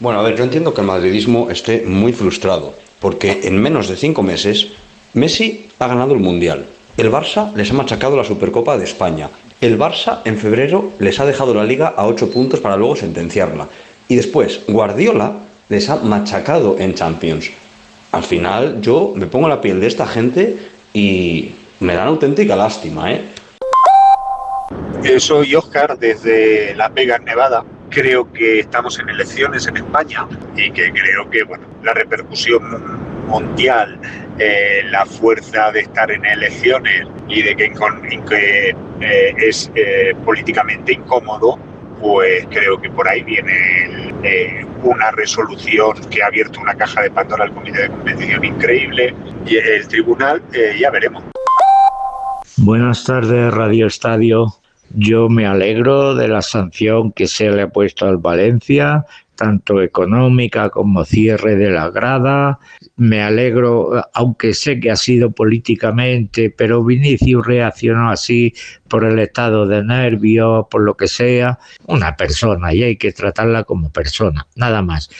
Bueno, 0.00 0.20
a 0.20 0.22
ver, 0.22 0.34
yo 0.34 0.44
entiendo 0.44 0.72
que 0.72 0.80
el 0.80 0.86
madridismo 0.86 1.50
esté 1.50 1.84
muy 1.86 2.14
frustrado, 2.14 2.74
porque 3.00 3.40
en 3.44 3.60
menos 3.60 3.88
de 3.88 3.96
cinco 3.96 4.22
meses 4.22 4.68
Messi 5.12 5.68
ha 5.78 5.88
ganado 5.88 6.14
el 6.14 6.20
Mundial, 6.20 6.64
el 6.96 7.12
Barça 7.12 7.52
les 7.54 7.70
ha 7.70 7.74
machacado 7.74 8.16
la 8.16 8.24
Supercopa 8.24 8.78
de 8.78 8.84
España, 8.84 9.28
el 9.60 9.78
Barça 9.78 10.20
en 10.24 10.38
febrero 10.38 10.92
les 10.98 11.20
ha 11.20 11.26
dejado 11.26 11.54
la 11.54 11.64
liga 11.64 11.94
a 11.96 12.06
8 12.06 12.30
puntos 12.30 12.60
para 12.60 12.76
luego 12.76 12.96
sentenciarla. 12.96 13.68
Y 14.08 14.16
después, 14.16 14.62
Guardiola 14.68 15.32
les 15.68 15.88
ha 15.88 15.96
machacado 15.96 16.76
en 16.78 16.94
Champions. 16.94 17.50
Al 18.12 18.22
final, 18.22 18.80
yo 18.80 19.12
me 19.16 19.26
pongo 19.26 19.48
la 19.48 19.60
piel 19.60 19.80
de 19.80 19.86
esta 19.86 20.06
gente 20.06 20.56
y 20.92 21.52
me 21.80 21.94
dan 21.94 22.08
auténtica 22.08 22.54
lástima, 22.54 23.12
¿eh? 23.12 23.24
Eh, 25.04 25.20
Soy 25.20 25.54
Oscar 25.54 25.98
desde 25.98 26.74
Las 26.74 26.92
Vegas, 26.94 27.20
Nevada. 27.22 27.64
Creo 27.90 28.30
que 28.32 28.60
estamos 28.60 28.98
en 28.98 29.08
elecciones 29.08 29.66
en 29.66 29.76
España 29.76 30.26
y 30.56 30.70
que 30.70 30.90
creo 30.92 31.28
que 31.30 31.44
bueno, 31.44 31.64
la 31.82 31.92
repercusión 31.92 33.26
mundial, 33.26 33.98
eh, 34.38 34.82
la 34.90 35.04
fuerza 35.06 35.72
de 35.72 35.80
estar 35.80 36.10
en 36.10 36.24
elecciones 36.24 37.06
y 37.28 37.42
de 37.42 37.56
que, 37.56 37.72
eh, 39.00 39.34
es 39.36 39.70
políticamente 40.24 40.92
incómodo, 40.92 41.58
pues 42.00 42.46
creo 42.50 42.80
que 42.80 42.90
por 42.90 43.08
ahí 43.08 43.22
viene 43.22 44.12
eh, 44.22 44.66
una 44.82 45.10
resolución 45.12 45.98
que 46.10 46.22
ha 46.22 46.26
abierto 46.26 46.60
una 46.60 46.74
caja 46.74 47.02
de 47.02 47.10
Pandora 47.10 47.44
al 47.44 47.52
Comité 47.52 47.82
de 47.82 47.88
Competición 47.88 48.44
increíble 48.44 49.14
y 49.46 49.56
el 49.56 49.88
tribunal 49.88 50.42
eh, 50.52 50.76
ya 50.78 50.90
veremos. 50.90 51.22
Buenas 52.56 53.04
tardes, 53.04 53.52
Radio 53.52 53.86
Estadio. 53.86 54.54
Yo 54.96 55.28
me 55.28 55.46
alegro 55.46 56.14
de 56.14 56.28
la 56.28 56.40
sanción 56.40 57.10
que 57.10 57.26
se 57.26 57.50
le 57.50 57.62
ha 57.62 57.68
puesto 57.68 58.06
al 58.06 58.18
Valencia, 58.18 59.06
tanto 59.34 59.82
económica 59.82 60.70
como 60.70 61.04
cierre 61.04 61.56
de 61.56 61.70
la 61.70 61.90
grada. 61.90 62.58
Me 62.96 63.22
alegro, 63.22 64.04
aunque 64.14 64.54
sé 64.54 64.80
que 64.80 64.90
ha 64.90 64.96
sido 64.96 65.30
políticamente, 65.30 66.50
pero 66.50 66.84
Vinicius 66.84 67.46
reaccionó 67.46 68.10
así 68.10 68.54
por 68.88 69.04
el 69.04 69.18
estado 69.18 69.66
de 69.66 69.82
nervios, 69.82 70.66
por 70.70 70.82
lo 70.82 70.96
que 70.96 71.08
sea. 71.08 71.58
Una 71.86 72.16
persona 72.16 72.72
y 72.72 72.82
hay 72.82 72.96
que 72.96 73.12
tratarla 73.12 73.64
como 73.64 73.90
persona, 73.90 74.46
nada 74.56 74.82
más. 74.82 75.10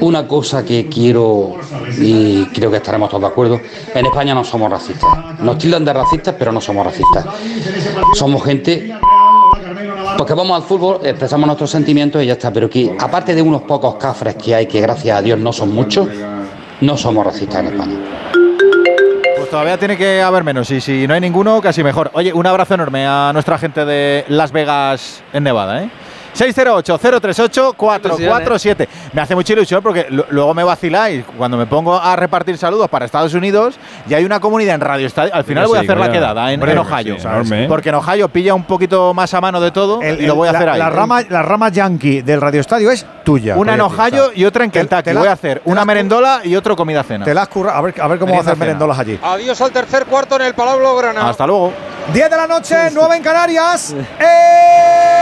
Una 0.00 0.28
cosa 0.28 0.62
que 0.62 0.88
quiero 0.88 1.56
y 1.98 2.44
creo 2.46 2.70
que 2.70 2.76
estaremos 2.76 3.08
todos 3.08 3.22
de 3.22 3.28
acuerdo, 3.28 3.60
en 3.94 4.06
España 4.06 4.34
no 4.34 4.44
somos 4.44 4.70
racistas. 4.70 5.40
Nos 5.40 5.56
tildan 5.56 5.84
de 5.86 5.92
racistas, 5.92 6.34
pero 6.38 6.52
no 6.52 6.60
somos 6.60 6.84
racistas. 6.84 7.24
Somos 8.14 8.44
gente 8.44 8.94
porque 10.16 10.34
vamos 10.34 10.56
al 10.56 10.62
fútbol, 10.62 11.00
expresamos 11.04 11.46
nuestros 11.46 11.70
sentimientos 11.70 12.22
y 12.22 12.26
ya 12.26 12.34
está, 12.34 12.52
pero 12.52 12.68
que 12.68 12.94
aparte 12.98 13.34
de 13.34 13.42
unos 13.42 13.62
pocos 13.62 13.96
cafres 13.96 14.36
que 14.36 14.54
hay, 14.54 14.66
que 14.66 14.80
gracias 14.80 15.18
a 15.18 15.22
Dios 15.22 15.38
no 15.38 15.52
son 15.52 15.74
muchos, 15.74 16.08
no 16.80 16.96
somos 16.96 17.24
racistas 17.24 17.60
en 17.60 17.66
España. 17.66 17.96
Pues 19.36 19.50
todavía 19.50 19.78
tiene 19.78 19.96
que 19.96 20.22
haber 20.22 20.44
menos 20.44 20.70
y 20.70 20.80
si 20.80 21.06
no 21.06 21.14
hay 21.14 21.20
ninguno, 21.20 21.60
casi 21.60 21.82
mejor. 21.82 22.10
Oye, 22.14 22.32
un 22.32 22.46
abrazo 22.46 22.74
enorme 22.74 23.06
a 23.06 23.30
nuestra 23.32 23.58
gente 23.58 23.84
de 23.84 24.24
Las 24.28 24.52
Vegas 24.52 25.22
en 25.32 25.44
Nevada, 25.44 25.82
¿eh? 25.82 25.90
608-038-447. 26.34 28.88
Me 29.12 29.20
hace 29.22 29.34
mucha 29.34 29.52
ilusión 29.52 29.82
porque 29.82 30.06
lu- 30.10 30.24
luego 30.30 30.54
me 30.54 30.64
vaciláis 30.64 31.24
cuando 31.36 31.56
me 31.56 31.66
pongo 31.66 31.96
a 32.00 32.16
repartir 32.16 32.56
saludos 32.58 32.88
para 32.88 33.04
Estados 33.04 33.34
Unidos 33.34 33.76
y 34.08 34.14
hay 34.14 34.24
una 34.24 34.40
comunidad 34.40 34.74
en 34.76 34.80
Radio 34.80 35.06
Estadio. 35.06 35.34
Al 35.34 35.44
final 35.44 35.66
voy 35.66 35.78
a 35.78 35.80
sí, 35.82 35.86
hacer 35.86 35.98
la 35.98 36.10
quedada 36.10 36.52
en, 36.52 36.60
Hombre, 36.60 36.72
en 36.72 36.84
sí, 36.84 36.92
Ohio. 36.92 37.16
enorme, 37.16 37.64
¿eh? 37.64 37.68
Porque 37.68 37.88
en 37.90 37.94
Ohio 37.96 38.28
pilla 38.28 38.54
un 38.54 38.64
poquito 38.64 39.14
más 39.14 39.32
a 39.34 39.40
mano 39.40 39.60
de 39.60 39.70
todo 39.70 40.00
y 40.02 40.26
lo 40.26 40.34
voy 40.34 40.48
a 40.48 40.52
la- 40.52 40.58
hacer 40.58 40.68
ahí. 40.70 40.78
La 40.78 40.90
rama, 40.90 41.22
la 41.28 41.42
rama 41.42 41.68
yankee 41.68 42.22
del 42.22 42.40
Radio 42.40 42.60
Estadio 42.60 42.90
es 42.90 43.06
tuya. 43.24 43.56
Una 43.56 43.74
en 43.74 43.80
Ohio 43.80 44.30
y 44.34 44.44
otra 44.44 44.64
en 44.64 44.70
Kentucky. 44.70 45.02
te 45.02 45.14
voy 45.14 45.28
a 45.28 45.32
hacer 45.32 45.62
una 45.64 45.84
merendola 45.84 46.40
y 46.44 46.56
otro 46.56 46.76
comida 46.76 47.02
cena. 47.02 47.24
Te 47.24 47.34
la 47.34 47.42
has 47.42 47.48
currado. 47.48 47.78
A 47.78 47.82
ver, 47.82 47.94
a 48.00 48.08
ver 48.08 48.18
cómo 48.18 48.32
va 48.32 48.38
a 48.38 48.42
hacer 48.42 48.54
cena. 48.54 48.64
merendolas 48.66 48.98
allí. 48.98 49.18
Adiós 49.22 49.60
al 49.60 49.70
tercer 49.70 50.06
cuarto 50.06 50.36
en 50.36 50.42
el 50.42 50.54
Palau 50.54 50.78
Blaugrana. 50.78 51.28
Hasta 51.28 51.46
luego. 51.46 51.72
10 52.12 52.30
de 52.30 52.36
la 52.36 52.46
noche, 52.46 52.76
9 52.92 53.16
en 53.16 53.22
Canarias. 53.22 53.94
¡Tren 54.18 55.13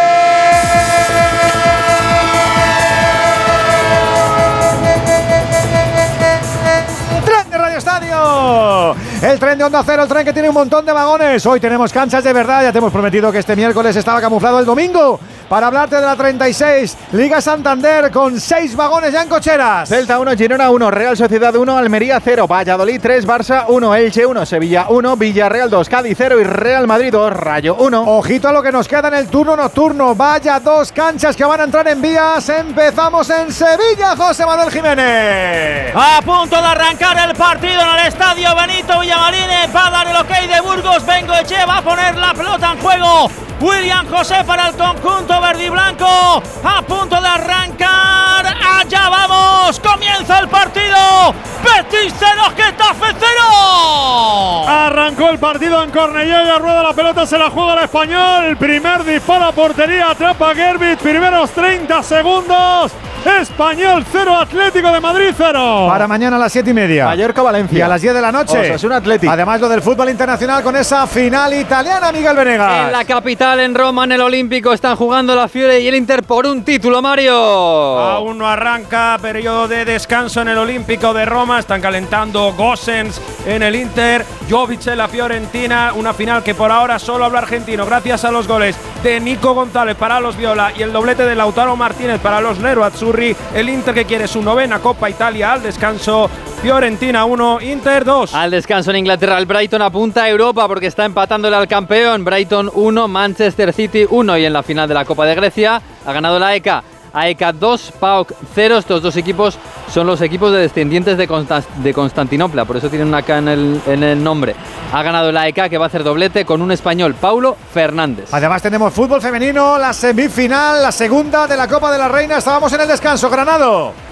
Estadio! 7.76 8.94
El 9.22 9.38
tren 9.38 9.56
de 9.56 9.64
Onda 9.64 9.82
Cero, 9.84 10.02
el 10.02 10.08
tren 10.08 10.24
que 10.24 10.32
tiene 10.32 10.48
un 10.48 10.54
montón 10.54 10.84
de 10.84 10.92
vagones. 10.92 11.44
Hoy 11.46 11.58
tenemos 11.58 11.92
canchas 11.92 12.22
de 12.22 12.32
verdad. 12.32 12.62
Ya 12.62 12.72
te 12.72 12.78
hemos 12.78 12.92
prometido 12.92 13.32
que 13.32 13.38
este 13.38 13.56
miércoles 13.56 13.96
estaba 13.96 14.20
camuflado 14.20 14.58
el 14.58 14.66
domingo 14.66 15.18
para 15.52 15.66
hablarte 15.66 15.96
de 15.96 16.06
la 16.06 16.16
36 16.16 16.96
Liga 17.12 17.42
Santander 17.42 18.10
con 18.10 18.40
6 18.40 18.74
vagones 18.74 19.12
ya 19.12 19.20
en 19.20 19.28
cocheras. 19.28 19.86
Celta 19.86 20.18
1, 20.18 20.34
Girona 20.34 20.70
1, 20.70 20.90
Real 20.90 21.14
Sociedad 21.14 21.54
1, 21.54 21.76
Almería 21.76 22.18
0, 22.24 22.46
Valladolid 22.48 22.98
3, 22.98 23.26
Barça 23.26 23.64
1, 23.68 23.94
Elche 23.96 24.24
1, 24.24 24.46
Sevilla 24.46 24.86
1, 24.88 25.14
Villarreal 25.14 25.68
2, 25.68 25.88
Cádiz 25.90 26.14
0 26.16 26.40
y 26.40 26.44
Real 26.44 26.86
Madrid 26.86 27.12
2, 27.12 27.34
Rayo 27.34 27.74
1. 27.74 28.02
Ojito 28.02 28.48
a 28.48 28.52
lo 28.52 28.62
que 28.62 28.72
nos 28.72 28.88
queda 28.88 29.08
en 29.08 29.14
el 29.14 29.28
turno 29.28 29.54
nocturno. 29.54 30.14
Vaya 30.14 30.58
dos 30.58 30.90
canchas 30.90 31.36
que 31.36 31.44
van 31.44 31.60
a 31.60 31.64
entrar 31.64 31.86
en 31.86 32.00
vías. 32.00 32.48
Empezamos 32.48 33.28
en 33.28 33.52
Sevilla, 33.52 34.16
José 34.16 34.46
Manuel 34.46 34.70
Jiménez. 34.70 35.92
A 35.94 36.22
punto 36.24 36.56
de 36.56 36.66
arrancar 36.66 37.28
el 37.28 37.36
partido 37.36 37.78
en 37.78 38.00
el 38.00 38.06
estadio 38.06 38.56
Benito 38.56 39.00
Villamarín. 39.00 39.50
Va 39.76 39.88
a 39.88 39.90
dar 39.90 40.08
el 40.08 40.16
ok 40.16 40.30
de 40.50 40.60
Burgos. 40.62 41.04
Vengo 41.04 41.34
Eche 41.34 41.66
va 41.66 41.76
a 41.76 41.82
poner 41.82 42.16
la 42.16 42.32
pelota 42.32 42.72
en 42.72 42.78
juego. 42.78 43.30
William 43.62 44.08
José 44.08 44.42
para 44.44 44.70
el 44.70 44.74
conjunto 44.74 45.40
verde 45.42 45.66
y 45.66 45.68
blanco. 45.68 46.42
A 46.64 46.82
punto 46.82 47.20
de 47.20 47.28
arrancar. 47.28 48.46
Allá 48.80 49.08
vamos. 49.10 49.78
Comienza 49.80 50.38
el 50.38 50.48
partido. 50.48 51.34
Betis 51.62 52.14
0, 52.18 52.42
Getafe 52.56 53.14
0. 53.18 54.68
Arrancó 54.68 55.30
el 55.30 55.38
partido 55.38 55.82
en 55.82 55.90
Cornellá, 55.90 56.58
rueda 56.58 56.82
la 56.82 56.92
pelota, 56.92 57.26
se 57.26 57.38
la 57.38 57.50
juega 57.50 57.74
el 57.74 57.84
español. 57.84 58.56
Primer 58.56 59.04
disparo 59.04 59.46
a 59.46 59.52
portería, 59.52 60.10
atrapa 60.10 60.54
Gerbit. 60.54 60.98
Primeros 60.98 61.50
30 61.50 62.02
segundos. 62.02 62.92
Español 63.24 64.04
0, 64.10 64.36
Atlético 64.36 64.90
de 64.90 65.00
Madrid 65.00 65.32
0. 65.36 65.86
Para 65.88 66.08
mañana 66.08 66.34
a 66.34 66.38
las 66.40 66.50
7 66.52 66.70
y 66.70 66.74
media. 66.74 67.04
Mallorca-Valencia. 67.04 67.78
Y 67.78 67.80
a 67.80 67.86
las 67.86 68.02
10 68.02 68.14
de 68.14 68.20
la 68.20 68.32
noche. 68.32 68.58
Osasuna 68.58 68.96
Athletic. 68.96 69.30
Además, 69.30 69.60
lo 69.60 69.68
del 69.68 69.80
fútbol 69.80 70.08
internacional 70.08 70.60
con 70.64 70.74
esa 70.74 71.06
final 71.06 71.54
italiana, 71.54 72.10
Miguel 72.10 72.34
Venegas. 72.36 72.86
En 72.86 72.92
la 72.92 73.04
capital, 73.04 73.60
en 73.60 73.76
Roma, 73.76 74.04
en 74.04 74.12
el 74.12 74.20
Olímpico, 74.22 74.72
están 74.72 74.96
jugando 74.96 75.21
la 75.26 75.46
Fiore 75.46 75.80
y 75.80 75.86
el 75.86 75.94
Inter 75.94 76.24
por 76.24 76.46
un 76.46 76.64
título, 76.64 77.00
Mario. 77.00 77.32
Aún 77.32 78.38
no 78.38 78.48
arranca 78.48 79.16
periodo 79.22 79.68
de 79.68 79.84
descanso 79.84 80.40
en 80.40 80.48
el 80.48 80.58
Olímpico 80.58 81.14
de 81.14 81.24
Roma. 81.24 81.60
Están 81.60 81.80
calentando 81.80 82.52
Gossens 82.52 83.20
en 83.46 83.62
el 83.62 83.76
Inter. 83.76 84.24
Jovic 84.50 84.88
en 84.88 84.98
la 84.98 85.08
Fiorentina. 85.08 85.92
Una 85.94 86.12
final 86.12 86.42
que 86.42 86.54
por 86.54 86.72
ahora 86.72 86.98
solo 86.98 87.24
habla 87.24 87.38
argentino. 87.38 87.86
Gracias 87.86 88.24
a 88.24 88.32
los 88.32 88.48
goles 88.48 88.76
de 89.04 89.20
Nico 89.20 89.54
González 89.54 89.96
para 89.96 90.18
los 90.18 90.36
Viola 90.36 90.72
y 90.76 90.82
el 90.82 90.92
doblete 90.92 91.24
de 91.24 91.36
Lautaro 91.36 91.76
Martínez 91.76 92.20
para 92.20 92.40
los 92.40 92.58
Nero 92.58 92.84
Azzurri. 92.84 93.36
El 93.54 93.68
Inter 93.68 93.94
que 93.94 94.04
quiere 94.04 94.26
su 94.26 94.42
novena 94.42 94.80
Copa 94.80 95.08
Italia 95.08 95.52
al 95.52 95.62
descanso. 95.62 96.28
Fiorentina 96.62 97.24
1, 97.24 97.60
Inter 97.62 98.04
2. 98.04 98.34
Al 98.34 98.52
descanso 98.52 98.90
en 98.90 98.98
Inglaterra, 98.98 99.36
el 99.36 99.46
Brighton 99.46 99.82
apunta 99.82 100.22
a 100.22 100.28
Europa 100.28 100.68
porque 100.68 100.86
está 100.86 101.04
empatándole 101.04 101.56
al 101.56 101.66
campeón. 101.66 102.24
Brighton 102.24 102.70
1, 102.72 103.08
Manchester 103.08 103.72
City 103.72 104.06
1 104.08 104.38
y 104.38 104.44
en 104.44 104.52
la 104.52 104.62
final 104.62 104.86
de 104.86 104.94
la 104.94 105.04
Copa 105.04 105.11
de 105.14 105.34
Grecia 105.34 105.82
ha 106.04 106.12
ganado 106.12 106.38
la 106.38 106.54
ECA. 106.54 106.82
AEK 107.12 107.52
2, 107.54 107.92
PAOK 108.00 108.32
0. 108.54 108.78
Estos 108.78 109.02
dos 109.02 109.16
equipos 109.16 109.58
son 109.92 110.06
los 110.06 110.20
equipos 110.22 110.50
de 110.52 110.60
descendientes 110.60 111.18
de, 111.18 111.92
Constantinopla, 111.92 112.64
por 112.64 112.78
eso 112.78 112.88
tienen 112.88 113.08
una 113.08 113.22
K 113.22 113.38
en 113.38 113.48
el, 113.48 113.80
en 113.86 114.02
el 114.02 114.24
nombre. 114.24 114.54
Ha 114.92 115.02
ganado 115.02 115.30
la 115.30 115.42
AEK 115.42 115.68
que 115.68 115.78
va 115.78 115.84
a 115.84 115.88
hacer 115.88 116.04
doblete 116.04 116.46
con 116.46 116.62
un 116.62 116.72
español, 116.72 117.14
Paulo 117.14 117.56
Fernández. 117.72 118.32
Además 118.32 118.62
tenemos 118.62 118.92
fútbol 118.94 119.20
femenino, 119.20 119.76
la 119.78 119.92
semifinal, 119.92 120.82
la 120.82 120.92
segunda 120.92 121.46
de 121.46 121.56
la 121.56 121.68
Copa 121.68 121.92
de 121.92 121.98
la 121.98 122.08
Reina. 122.08 122.38
Estábamos 122.38 122.72
en 122.72 122.80
el 122.80 122.88
descanso, 122.88 123.28
Granado. 123.28 124.11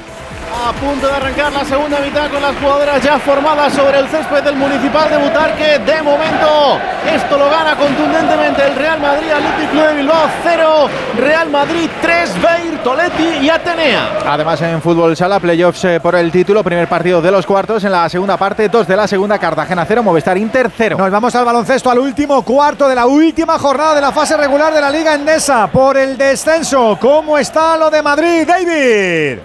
A 0.53 0.73
punto 0.73 1.07
de 1.07 1.13
arrancar 1.13 1.53
la 1.53 1.65
segunda 1.65 2.01
mitad 2.01 2.29
con 2.29 2.43
las 2.43 2.57
jugadoras 2.57 3.01
ya 3.03 3.19
formadas 3.21 3.73
sobre 3.73 4.01
el 4.01 4.09
césped 4.09 4.43
del 4.43 4.57
Municipal 4.57 5.09
de 5.09 5.17
Butarque. 5.17 5.79
De 5.79 6.03
momento, 6.03 6.79
esto 7.07 7.39
lo 7.39 7.49
gana 7.49 7.77
contundentemente 7.77 8.67
el 8.67 8.75
Real 8.75 9.01
Madrid, 9.01 9.31
Atlético 9.31 9.71
Club 9.71 9.87
de 9.87 9.95
Bilbao 9.95 10.29
0, 10.43 10.89
Real 11.19 11.51
Madrid 11.51 11.89
3, 12.03 12.35
Beir, 12.43 12.83
Toletti 12.83 13.47
y 13.47 13.49
Atenea. 13.49 14.19
Además 14.27 14.61
en 14.63 14.83
fútbol 14.83 15.17
sala, 15.17 15.39
playoffs 15.39 15.85
eh, 15.85 16.01
por 16.01 16.17
el 16.17 16.33
título, 16.33 16.65
primer 16.65 16.89
partido 16.89 17.23
de 17.23 17.31
los 17.31 17.47
cuartos, 17.47 17.85
en 17.85 17.93
la 17.93 18.09
segunda 18.09 18.37
parte, 18.37 18.69
dos 18.69 18.89
de 18.89 18.97
la 18.97 19.07
segunda, 19.07 19.39
Cartagena 19.39 19.85
0, 19.87 20.03
Movistar 20.03 20.37
Inter 20.37 20.69
0. 20.77 20.97
Nos 20.99 21.11
vamos 21.11 21.35
al 21.37 21.45
baloncesto, 21.45 21.91
al 21.91 22.01
último 22.01 22.43
cuarto 22.43 22.89
de 22.89 22.97
la 22.97 23.07
última 23.07 23.57
jornada 23.57 23.95
de 23.95 24.01
la 24.01 24.11
fase 24.11 24.37
regular 24.37 24.75
de 24.75 24.81
la 24.81 24.91
Liga 24.91 25.15
Endesa 25.15 25.69
por 25.69 25.97
el 25.97 26.19
descenso. 26.19 26.99
¿Cómo 27.01 27.39
está 27.39 27.77
lo 27.77 27.89
de 27.89 28.03
Madrid, 28.03 28.47
David? 28.47 29.39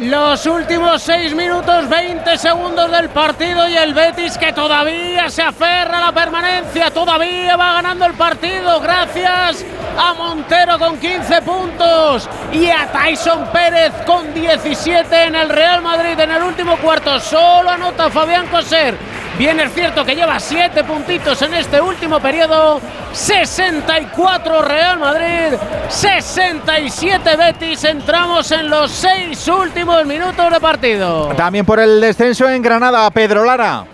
Los 0.00 0.44
últimos 0.46 1.02
6 1.02 1.36
minutos 1.36 1.88
20 1.88 2.36
segundos 2.36 2.90
del 2.90 3.10
partido 3.10 3.68
y 3.68 3.76
el 3.76 3.94
Betis 3.94 4.36
que 4.36 4.52
todavía 4.52 5.30
se 5.30 5.42
aferra 5.42 5.98
a 5.98 6.06
la 6.06 6.12
permanencia, 6.12 6.90
todavía 6.90 7.56
va 7.56 7.74
ganando 7.74 8.04
el 8.06 8.14
partido 8.14 8.80
gracias 8.80 9.64
a 9.96 10.12
Montero 10.14 10.80
con 10.80 10.98
15 10.98 11.42
puntos 11.42 12.28
y 12.52 12.70
a 12.70 12.90
Tyson 12.90 13.46
Pérez 13.52 13.92
con 14.04 14.34
17 14.34 15.26
en 15.26 15.36
el 15.36 15.48
Real 15.48 15.80
Madrid 15.80 16.18
en 16.18 16.32
el 16.32 16.42
último 16.42 16.76
cuarto. 16.78 17.20
Solo 17.20 17.70
anota 17.70 18.10
Fabián 18.10 18.48
Coser. 18.48 18.96
Bien 19.38 19.58
es 19.58 19.72
cierto 19.74 20.04
que 20.04 20.14
lleva 20.14 20.38
7 20.38 20.84
puntitos 20.84 21.42
en 21.42 21.54
este 21.54 21.80
último 21.80 22.20
periodo. 22.20 22.80
64 23.12 24.62
Real 24.62 24.98
Madrid, 24.98 25.58
67 25.88 27.36
Betis. 27.36 27.82
Entramos 27.82 28.52
en 28.52 28.70
los 28.70 28.92
6 28.92 29.48
últimos 29.48 30.06
minutos 30.06 30.52
de 30.52 30.60
partido. 30.60 31.28
También 31.36 31.66
por 31.66 31.80
el 31.80 32.00
descenso 32.00 32.48
en 32.48 32.62
Granada, 32.62 33.10
Pedro 33.10 33.44
Lara. 33.44 33.84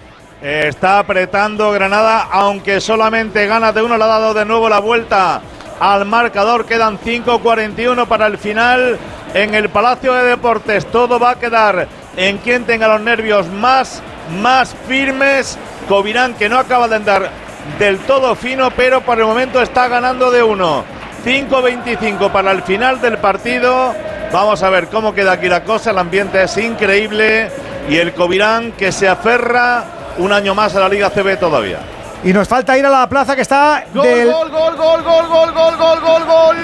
Está 0.43 0.99
apretando 0.99 1.70
Granada, 1.73 2.28
aunque 2.31 2.81
solamente 2.81 3.47
gana 3.47 3.73
de 3.73 3.83
uno, 3.83 3.97
le 3.97 4.05
ha 4.05 4.09
dado 4.09 4.35
de 4.35 4.44
nuevo 4.44 4.69
la 4.69 4.78
vuelta 4.78 5.41
al 5.81 6.05
marcador. 6.05 6.67
Quedan 6.67 7.00
5.41 7.00 8.07
para 8.07 8.26
el 8.26 8.39
final 8.39 8.99
en 9.34 9.55
el 9.55 9.70
Palacio 9.70 10.12
de 10.15 10.25
Deportes. 10.25 10.86
Todo 10.86 11.18
va 11.18 11.31
a 11.31 11.39
quedar 11.39 11.89
en 12.17 12.39
quien 12.39 12.65
tenga 12.65 12.86
los 12.86 13.00
nervios 13.00 13.49
más, 13.49 14.02
más 14.41 14.76
firmes. 14.86 15.59
Covirán, 15.89 16.34
que 16.34 16.49
no 16.49 16.59
acaba 16.59 16.86
de 16.86 16.97
andar 16.97 17.31
del 17.78 17.99
todo 18.00 18.34
fino, 18.36 18.70
pero 18.70 19.00
por 19.00 19.18
el 19.18 19.25
momento 19.25 19.60
está 19.60 19.89
ganando 19.89 20.31
de 20.31 20.42
uno. 20.42 20.84
5.25 21.25 22.31
para 22.31 22.52
el 22.52 22.62
final 22.62 23.00
del 23.00 23.18
partido. 23.18 23.94
Vamos 24.33 24.62
a 24.62 24.70
ver 24.70 24.86
cómo 24.86 25.15
queda 25.15 25.33
aquí 25.33 25.49
la 25.49 25.65
cosa. 25.65 25.91
El 25.91 25.99
ambiente 25.99 26.42
es 26.42 26.57
increíble. 26.57 27.50
Y 27.89 27.97
el 27.97 28.15
Covirán 28.15 28.73
que 28.73 28.92
se 28.92 29.09
aferra 29.09 29.84
un 30.18 30.33
año 30.33 30.55
más 30.55 30.76
a 30.76 30.81
la 30.81 30.89
Liga 30.89 31.10
CB 31.10 31.39
todavía. 31.39 31.78
Y 32.23 32.32
nos 32.32 32.47
falta 32.47 32.76
ir 32.76 32.84
a 32.84 32.90
la 32.90 33.08
plaza 33.08 33.34
que 33.34 33.42
está 33.42 33.84
gol, 33.94 34.05
del... 34.05 34.31
gol, 34.31 34.50
gol, 34.50 34.76
gol, 34.76 35.02
gol, 35.02 35.26
gol, 35.26 35.52
gol, 35.55 35.76
gol, 35.78 36.00
gol, 36.00 36.24
gol 36.24 36.57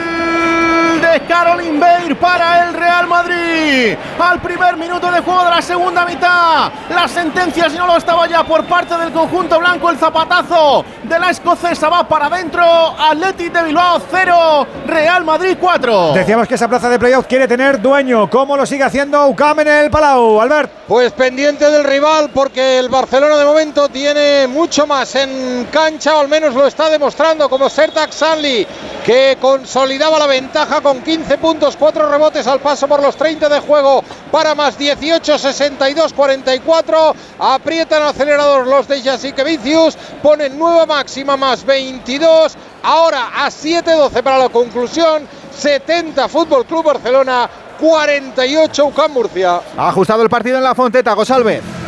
de 1.01 1.20
Caroline 1.26 1.78
Beir 1.78 2.17
para 2.17 2.67
el 2.67 2.75
Real 2.75 3.07
Madrid. 3.07 3.97
Al 4.18 4.41
primer 4.41 4.76
minuto 4.76 5.10
de 5.10 5.20
juego 5.20 5.44
de 5.44 5.51
la 5.51 5.62
segunda 5.62 6.05
mitad. 6.05 6.70
La 6.91 7.07
sentencia, 7.09 7.68
si 7.68 7.76
no 7.76 7.86
lo 7.86 7.97
estaba 7.97 8.26
ya 8.26 8.44
por 8.44 8.65
parte 8.65 8.97
del 8.97 9.12
conjunto 9.12 9.59
blanco, 9.59 9.91
el 9.91 9.99
zapatazo 9.99 10.85
de 11.02 11.18
la 11.18 11.31
escocesa 11.31 11.89
va 11.89 12.09
para 12.09 12.26
adentro. 12.26 12.65
Athletic 12.99 13.52
de 13.52 13.62
Bilbao 13.65 14.01
0, 14.10 14.67
Real 14.86 15.25
Madrid 15.25 15.57
4. 15.60 16.12
Decíamos 16.15 16.49
que 16.49 16.55
esa 16.55 16.68
plaza 16.68 16.89
de 16.89 16.99
playoff 16.99 17.26
quiere 17.26 17.47
tener 17.47 17.81
dueño. 17.81 18.31
¿Cómo 18.31 18.57
lo 18.57 18.65
sigue 18.65 18.85
haciendo 18.85 19.26
UCAM 19.28 19.60
en 19.60 19.68
el 19.68 19.91
Palau, 19.91 20.41
Albert? 20.41 20.70
Pues 20.89 21.12
pendiente 21.12 21.70
del 21.70 21.85
rival 21.85 22.31
porque 22.33 22.78
el 22.78 22.89
Barcelona 22.89 23.36
de 23.36 23.44
momento 23.44 23.89
tiene 23.89 24.47
mucho 24.47 24.86
más 24.86 25.15
en 25.15 25.45
cancha, 25.70 26.16
o 26.16 26.20
al 26.20 26.28
menos 26.28 26.55
lo 26.55 26.66
está 26.66 26.91
demostrando 26.91 27.49
como 27.49 27.68
Sertak 27.68 28.12
Sanli, 28.12 28.66
que 29.05 29.36
consolidaba 29.41 30.18
la 30.18 30.26
ventaja 30.26 30.81
con 30.81 31.02
15 31.02 31.39
puntos, 31.39 31.76
4 31.76 32.08
rebotes 32.08 32.47
al 32.47 32.60
paso 32.60 32.89
por 32.89 33.02
los 33.02 33.16
30 33.16 33.49
de 33.49 33.60
juego 33.60 34.02
para 34.31 34.55
más 34.55 34.76
18, 34.78 35.39
62, 35.39 36.12
44. 36.12 37.15
Aprietan 37.39 38.02
el 38.02 38.08
acelerador 38.08 38.66
los 38.66 38.89
de 38.89 39.02
Jasique 39.02 39.44
Vicius, 39.44 39.97
ponen 40.23 40.58
nueva 40.58 40.86
máxima 40.86 41.36
más 41.36 41.65
22. 41.65 42.55
Ahora 42.83 43.31
a 43.34 43.49
7-12 43.49 44.23
para 44.23 44.39
la 44.39 44.49
conclusión. 44.49 45.28
70 45.57 46.28
Fútbol 46.28 46.66
Club 46.66 46.84
Barcelona, 46.84 47.49
48 47.81 48.86
UCAM 48.86 49.12
Murcia. 49.12 49.60
Ha 49.76 49.89
ajustado 49.89 50.23
el 50.23 50.28
partido 50.28 50.58
en 50.58 50.65
la 50.65 50.75
Fonteta, 50.75 51.15
Gosalve. 51.15 51.85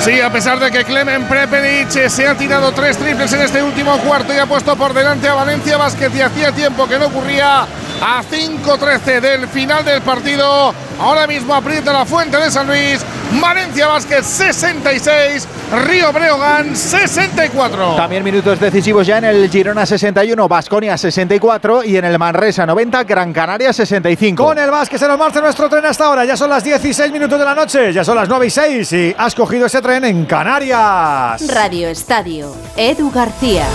Sí, 0.00 0.20
a 0.20 0.30
pesar 0.30 0.60
de 0.60 0.70
que 0.70 0.84
Clemen 0.84 1.24
Prepelic 1.24 2.08
se 2.08 2.26
ha 2.26 2.34
tirado 2.34 2.72
tres 2.72 2.96
triples 2.96 3.32
en 3.32 3.40
este 3.42 3.62
último 3.62 3.98
cuarto 3.98 4.32
y 4.32 4.38
ha 4.38 4.46
puesto 4.46 4.76
por 4.76 4.94
delante 4.94 5.28
a 5.28 5.34
Valencia 5.34 5.76
Vázquez 5.76 6.14
y 6.14 6.22
hacía 6.22 6.52
tiempo 6.52 6.86
que 6.86 6.98
no 6.98 7.06
ocurría 7.06 7.66
a 8.00 8.22
5-13 8.22 9.20
del 9.20 9.48
final 9.48 9.84
del 9.84 10.00
partido. 10.02 10.72
Ahora 11.00 11.26
mismo 11.26 11.54
aprieta 11.54 11.92
la 11.92 12.04
fuente 12.04 12.36
de 12.36 12.50
San 12.50 12.66
Luis. 12.66 13.04
Valencia 13.40 13.88
Vázquez 13.88 14.24
66, 14.24 15.46
Río 15.86 16.12
Breogán 16.12 16.74
64. 16.74 17.96
También 17.96 18.24
minutos 18.24 18.58
decisivos 18.58 19.06
ya 19.06 19.18
en 19.18 19.24
el 19.24 19.50
Girona 19.50 19.84
61, 19.84 20.48
Basconia 20.48 20.96
64 20.96 21.84
y 21.84 21.98
en 21.98 22.06
el 22.06 22.18
Manresa 22.18 22.64
90, 22.64 23.04
Gran 23.04 23.32
Canaria 23.32 23.72
65. 23.72 24.42
Con 24.42 24.58
el 24.58 24.70
Vázquez 24.70 24.98
se 24.98 25.06
nos 25.06 25.18
marcha 25.18 25.40
nuestro 25.40 25.68
tren 25.68 25.84
hasta 25.84 26.06
ahora. 26.06 26.24
Ya 26.24 26.36
son 26.36 26.48
las 26.50 26.64
16 26.64 27.12
minutos 27.12 27.38
de 27.38 27.44
la 27.44 27.54
noche, 27.54 27.92
ya 27.92 28.02
son 28.02 28.16
las 28.16 28.28
9 28.28 28.46
y 28.46 28.50
6 28.50 28.92
y 28.92 29.14
has 29.18 29.34
cogido 29.34 29.66
ese 29.66 29.82
tren 29.82 29.87
en 29.90 30.26
Canarias. 30.26 31.42
Radio 31.52 31.88
Estadio, 31.88 32.54
Edu 32.76 33.10
García. 33.10 33.66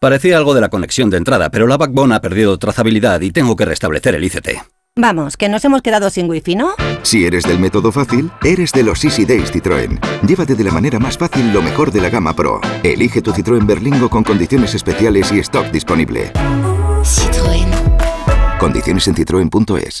Parecía 0.00 0.38
algo 0.38 0.54
de 0.54 0.62
la 0.62 0.70
conexión 0.70 1.10
de 1.10 1.18
entrada, 1.18 1.50
pero 1.50 1.66
la 1.66 1.76
backbone 1.76 2.14
ha 2.14 2.20
perdido 2.22 2.58
trazabilidad 2.58 3.20
y 3.20 3.32
tengo 3.32 3.56
que 3.56 3.66
restablecer 3.66 4.14
el 4.14 4.24
ICT. 4.24 4.48
Vamos, 4.96 5.36
que 5.36 5.50
nos 5.50 5.64
hemos 5.64 5.82
quedado 5.82 6.08
sin 6.08 6.28
wifi, 6.28 6.56
¿no? 6.56 6.70
Si 7.02 7.26
eres 7.26 7.44
del 7.44 7.58
método 7.58 7.92
fácil, 7.92 8.30
eres 8.42 8.72
de 8.72 8.82
los 8.82 9.04
Easy 9.04 9.26
Days 9.26 9.52
Citroën. 9.52 10.00
Llévate 10.26 10.54
de 10.54 10.64
la 10.64 10.72
manera 10.72 10.98
más 10.98 11.18
fácil 11.18 11.52
lo 11.52 11.60
mejor 11.60 11.92
de 11.92 12.00
la 12.00 12.08
gama 12.08 12.34
Pro. 12.34 12.60
Elige 12.82 13.20
tu 13.20 13.32
Citroën 13.32 13.66
Berlingo 13.66 14.08
con 14.08 14.24
condiciones 14.24 14.74
especiales 14.74 15.30
y 15.32 15.38
stock 15.40 15.66
disponible. 15.70 16.32
Citroën. 17.02 17.68
Condiciones 18.58 19.06
en 19.06 19.14
citroen.es. 19.14 20.00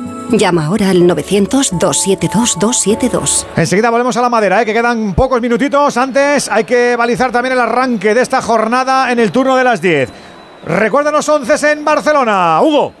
Llama 0.31 0.65
ahora 0.65 0.89
al 0.91 1.03
900-272-272. 1.03 3.45
Enseguida 3.57 3.89
volvemos 3.89 4.15
a 4.15 4.21
la 4.21 4.29
madera, 4.29 4.61
¿eh? 4.61 4.65
que 4.65 4.73
quedan 4.73 5.13
pocos 5.13 5.41
minutitos. 5.41 5.97
Antes 5.97 6.49
hay 6.49 6.63
que 6.63 6.95
balizar 6.95 7.29
también 7.31 7.51
el 7.53 7.59
arranque 7.59 8.13
de 8.13 8.21
esta 8.21 8.41
jornada 8.41 9.11
en 9.11 9.19
el 9.19 9.29
turno 9.31 9.57
de 9.57 9.65
las 9.65 9.81
10. 9.81 10.09
Recuerden 10.65 11.13
los 11.13 11.27
11 11.27 11.71
en 11.71 11.83
Barcelona. 11.83 12.61
Hugo. 12.61 12.93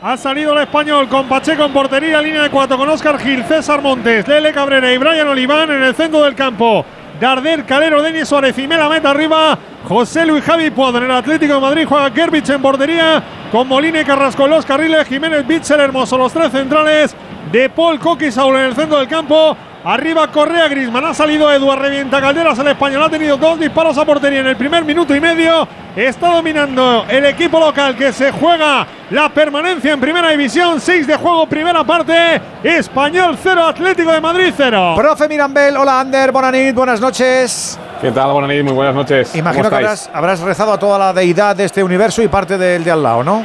Ha 0.00 0.16
salido 0.16 0.52
el 0.52 0.60
español 0.60 1.08
con 1.08 1.28
Pacheco 1.28 1.64
en 1.64 1.72
portería, 1.72 2.22
línea 2.22 2.44
de 2.44 2.50
cuatro 2.50 2.78
con 2.78 2.88
Óscar 2.88 3.18
Gil, 3.18 3.42
César 3.44 3.82
Montes, 3.82 4.28
Lele 4.28 4.52
Cabrera 4.52 4.92
y 4.92 4.98
Brian 4.98 5.26
Oliván 5.26 5.72
en 5.72 5.82
el 5.82 5.96
centro 5.96 6.22
del 6.22 6.36
campo. 6.36 6.84
Darder, 7.20 7.64
Calero, 7.64 8.02
Denis 8.02 8.28
Suárez 8.28 8.56
Mela 8.56 8.88
meta 8.88 9.10
arriba. 9.10 9.58
José 9.88 10.26
Luis 10.26 10.44
Javi 10.44 10.70
Puado 10.70 10.98
en 10.98 11.04
el 11.04 11.10
Atlético 11.10 11.54
de 11.54 11.60
Madrid 11.60 11.86
juega 11.88 12.10
Gerbich 12.10 12.50
en 12.50 12.60
bordería 12.60 13.22
con 13.50 13.66
Molina 13.66 14.00
y 14.00 14.04
Carrasco 14.04 14.46
los 14.46 14.66
carriles, 14.66 15.08
Jiménez 15.08 15.46
Bitzel 15.46 15.80
Hermoso 15.80 16.18
los 16.18 16.32
tres 16.32 16.52
centrales, 16.52 17.16
De 17.50 17.70
Paul 17.70 17.98
Coqui 17.98 18.30
Saúl 18.30 18.56
en 18.56 18.64
el 18.64 18.74
centro 18.74 18.98
del 18.98 19.08
campo, 19.08 19.56
Arriba 19.88 20.30
Correa 20.30 20.68
Grisman. 20.68 21.02
Ha 21.06 21.14
salido 21.14 21.50
Eduard 21.50 21.80
Revienta 21.80 22.20
Calderas. 22.20 22.58
El 22.58 22.68
español 22.68 23.04
ha 23.04 23.08
tenido 23.08 23.38
dos 23.38 23.58
disparos 23.58 23.96
a 23.96 24.04
portería 24.04 24.40
en 24.40 24.48
el 24.48 24.54
primer 24.54 24.84
minuto 24.84 25.16
y 25.16 25.20
medio. 25.20 25.66
Está 25.96 26.34
dominando 26.34 27.06
el 27.08 27.24
equipo 27.24 27.58
local 27.58 27.96
que 27.96 28.12
se 28.12 28.30
juega 28.30 28.86
la 29.10 29.30
permanencia 29.30 29.94
en 29.94 29.98
primera 29.98 30.28
división. 30.28 30.78
Seis 30.78 31.06
de 31.06 31.16
juego, 31.16 31.46
primera 31.46 31.84
parte. 31.84 32.38
Español 32.62 33.38
0, 33.42 33.66
Atlético 33.66 34.12
de 34.12 34.20
Madrid 34.20 34.52
0. 34.54 34.92
Profe 34.94 35.26
Mirambel, 35.26 35.74
hola 35.78 36.00
Ander, 36.00 36.32
Bonanit, 36.32 36.74
buenas 36.74 37.00
noches. 37.00 37.78
¿Qué 38.02 38.12
tal, 38.12 38.30
Bonanit? 38.30 38.62
Muy 38.64 38.74
buenas 38.74 38.94
noches. 38.94 39.34
Imagino 39.36 39.70
que 39.70 39.76
habrás, 39.76 40.10
habrás 40.12 40.40
rezado 40.40 40.74
a 40.74 40.78
toda 40.78 40.98
la 40.98 41.14
deidad 41.14 41.56
de 41.56 41.64
este 41.64 41.82
universo 41.82 42.22
y 42.22 42.28
parte 42.28 42.58
del 42.58 42.84
de 42.84 42.90
al 42.90 43.02
lado, 43.02 43.24
¿no? 43.24 43.42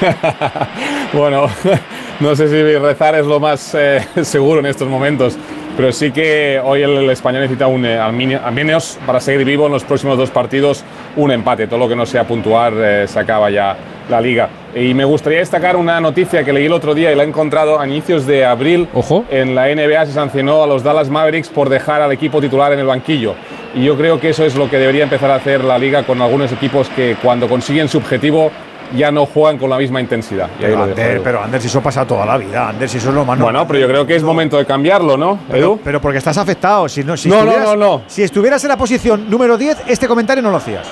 bueno, 1.12 1.48
no 2.20 2.36
sé 2.36 2.48
si 2.48 2.78
rezar 2.78 3.16
es 3.16 3.26
lo 3.26 3.40
más 3.40 3.74
eh, 3.74 4.06
seguro 4.22 4.60
en 4.60 4.66
estos 4.66 4.88
momentos, 4.88 5.36
pero 5.76 5.92
sí 5.92 6.12
que 6.12 6.60
hoy 6.62 6.82
el, 6.82 7.08
español 7.10 7.42
necesita 7.42 7.66
un, 7.66 7.84
eh, 7.84 7.98
al 7.98 8.12
menos 8.12 8.98
para 9.06 9.20
seguir 9.20 9.44
vivo 9.46 9.66
en 9.66 9.72
los 9.72 9.84
próximos 9.84 10.18
dos 10.18 10.30
partidos 10.30 10.84
un 11.16 11.30
empate. 11.30 11.66
Todo 11.66 11.78
lo 11.78 11.88
que 11.88 11.96
no 11.96 12.06
sea 12.06 12.24
puntuar 12.24 12.72
eh, 12.76 13.06
se 13.08 13.18
acaba 13.18 13.50
ya 13.50 13.76
la 14.08 14.20
liga. 14.20 14.48
Y 14.74 14.94
me 14.94 15.04
gustaría 15.04 15.38
destacar 15.38 15.76
una 15.76 16.00
noticia 16.00 16.44
que 16.44 16.52
leí 16.52 16.66
el 16.66 16.72
otro 16.72 16.94
día 16.94 17.12
y 17.12 17.14
la 17.14 17.24
he 17.24 17.26
encontrado 17.26 17.80
a 17.80 17.86
inicios 17.86 18.26
de 18.26 18.44
abril. 18.44 18.88
Ojo. 18.94 19.24
En 19.30 19.54
la 19.54 19.66
NBA 19.74 20.06
se 20.06 20.12
sancionó 20.12 20.62
a 20.62 20.66
los 20.66 20.82
Dallas 20.82 21.08
Mavericks 21.08 21.48
por 21.48 21.68
dejar 21.68 22.02
al 22.02 22.12
equipo 22.12 22.40
titular 22.40 22.72
en 22.72 22.78
el 22.78 22.86
banquillo. 22.86 23.34
Y 23.74 23.84
yo 23.84 23.96
creo 23.96 24.20
que 24.20 24.30
eso 24.30 24.44
es 24.44 24.54
lo 24.54 24.68
que 24.68 24.78
debería 24.78 25.04
empezar 25.04 25.30
a 25.30 25.36
hacer 25.36 25.64
la 25.64 25.78
liga 25.78 26.02
con 26.02 26.20
algunos 26.20 26.52
equipos 26.52 26.88
que 26.90 27.16
cuando 27.22 27.48
consiguen 27.48 27.88
su 27.88 27.98
objetivo 27.98 28.50
ya 28.94 29.10
no 29.10 29.26
juegan 29.26 29.58
con 29.58 29.70
la 29.70 29.78
misma 29.78 30.00
intensidad. 30.00 30.48
pero, 30.58 30.82
Ander, 30.82 31.20
pero 31.22 31.42
Ander, 31.42 31.60
si 31.60 31.66
eso 31.68 31.80
pasa 31.80 32.06
toda 32.06 32.26
la 32.26 32.38
vida, 32.38 32.68
Ander, 32.68 32.88
si 32.88 32.98
eso 32.98 33.08
es 33.10 33.14
lo 33.14 33.24
más 33.24 33.38
Bueno, 33.38 33.66
pero 33.66 33.78
yo 33.78 33.88
creo 33.88 34.06
que 34.06 34.16
es 34.16 34.22
momento 34.22 34.58
de 34.58 34.66
cambiarlo, 34.66 35.16
¿no, 35.16 35.38
Edu? 35.52 35.80
Pero, 35.82 36.00
porque 36.00 36.18
estás 36.18 36.38
afectado. 36.38 36.88
Si 36.88 37.04
no, 37.04 37.16
si 37.16 37.28
no, 37.28 37.44
no, 37.44 37.76
no, 37.76 38.02
Si 38.06 38.22
estuvieras 38.22 38.62
en 38.64 38.68
la 38.68 38.76
posición 38.76 39.30
número 39.30 39.56
10, 39.56 39.84
este 39.86 40.06
comentario 40.08 40.42
no 40.42 40.50
lo 40.50 40.56
hacías. 40.56 40.86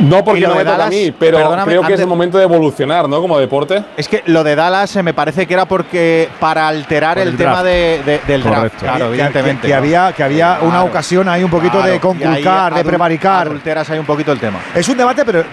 No 0.00 0.24
porque 0.24 0.42
no 0.42 0.54
me 0.54 0.64
toca 0.64 0.86
a 0.86 0.88
mí, 0.88 1.12
pero 1.18 1.56
creo 1.64 1.82
que 1.82 1.94
es 1.94 2.00
el 2.00 2.06
momento 2.06 2.38
de 2.38 2.44
evolucionar, 2.44 3.08
¿no? 3.08 3.20
Como 3.20 3.38
deporte. 3.38 3.82
Es 3.96 4.08
que 4.08 4.22
lo 4.26 4.44
de 4.44 4.54
Dallas 4.54 4.96
me 5.02 5.14
parece 5.14 5.46
que 5.46 5.54
era 5.54 5.66
porque 5.66 6.28
para 6.40 6.68
alterar 6.68 7.18
el, 7.18 7.36
tema 7.36 7.62
de, 7.62 8.20
del 8.26 8.42
draft. 8.42 8.78
Claro, 8.78 9.06
evidentemente. 9.06 9.66
Que, 9.66 9.74
había, 9.74 10.12
que 10.12 10.22
había 10.22 10.58
una 10.62 10.84
ocasión 10.84 11.28
ahí 11.28 11.42
un 11.42 11.50
poquito 11.50 11.82
de 11.82 12.00
conculcar, 12.00 12.74
de 12.74 12.84
prevaricar. 12.84 13.48
Alteras 13.48 13.90
ahí 13.90 13.98
un 13.98 14.06
poquito 14.06 14.32
el 14.32 14.40
tema. 14.40 14.58
Es 14.74 14.88
un 14.88 14.96
debate, 14.96 15.24
pero 15.24 15.44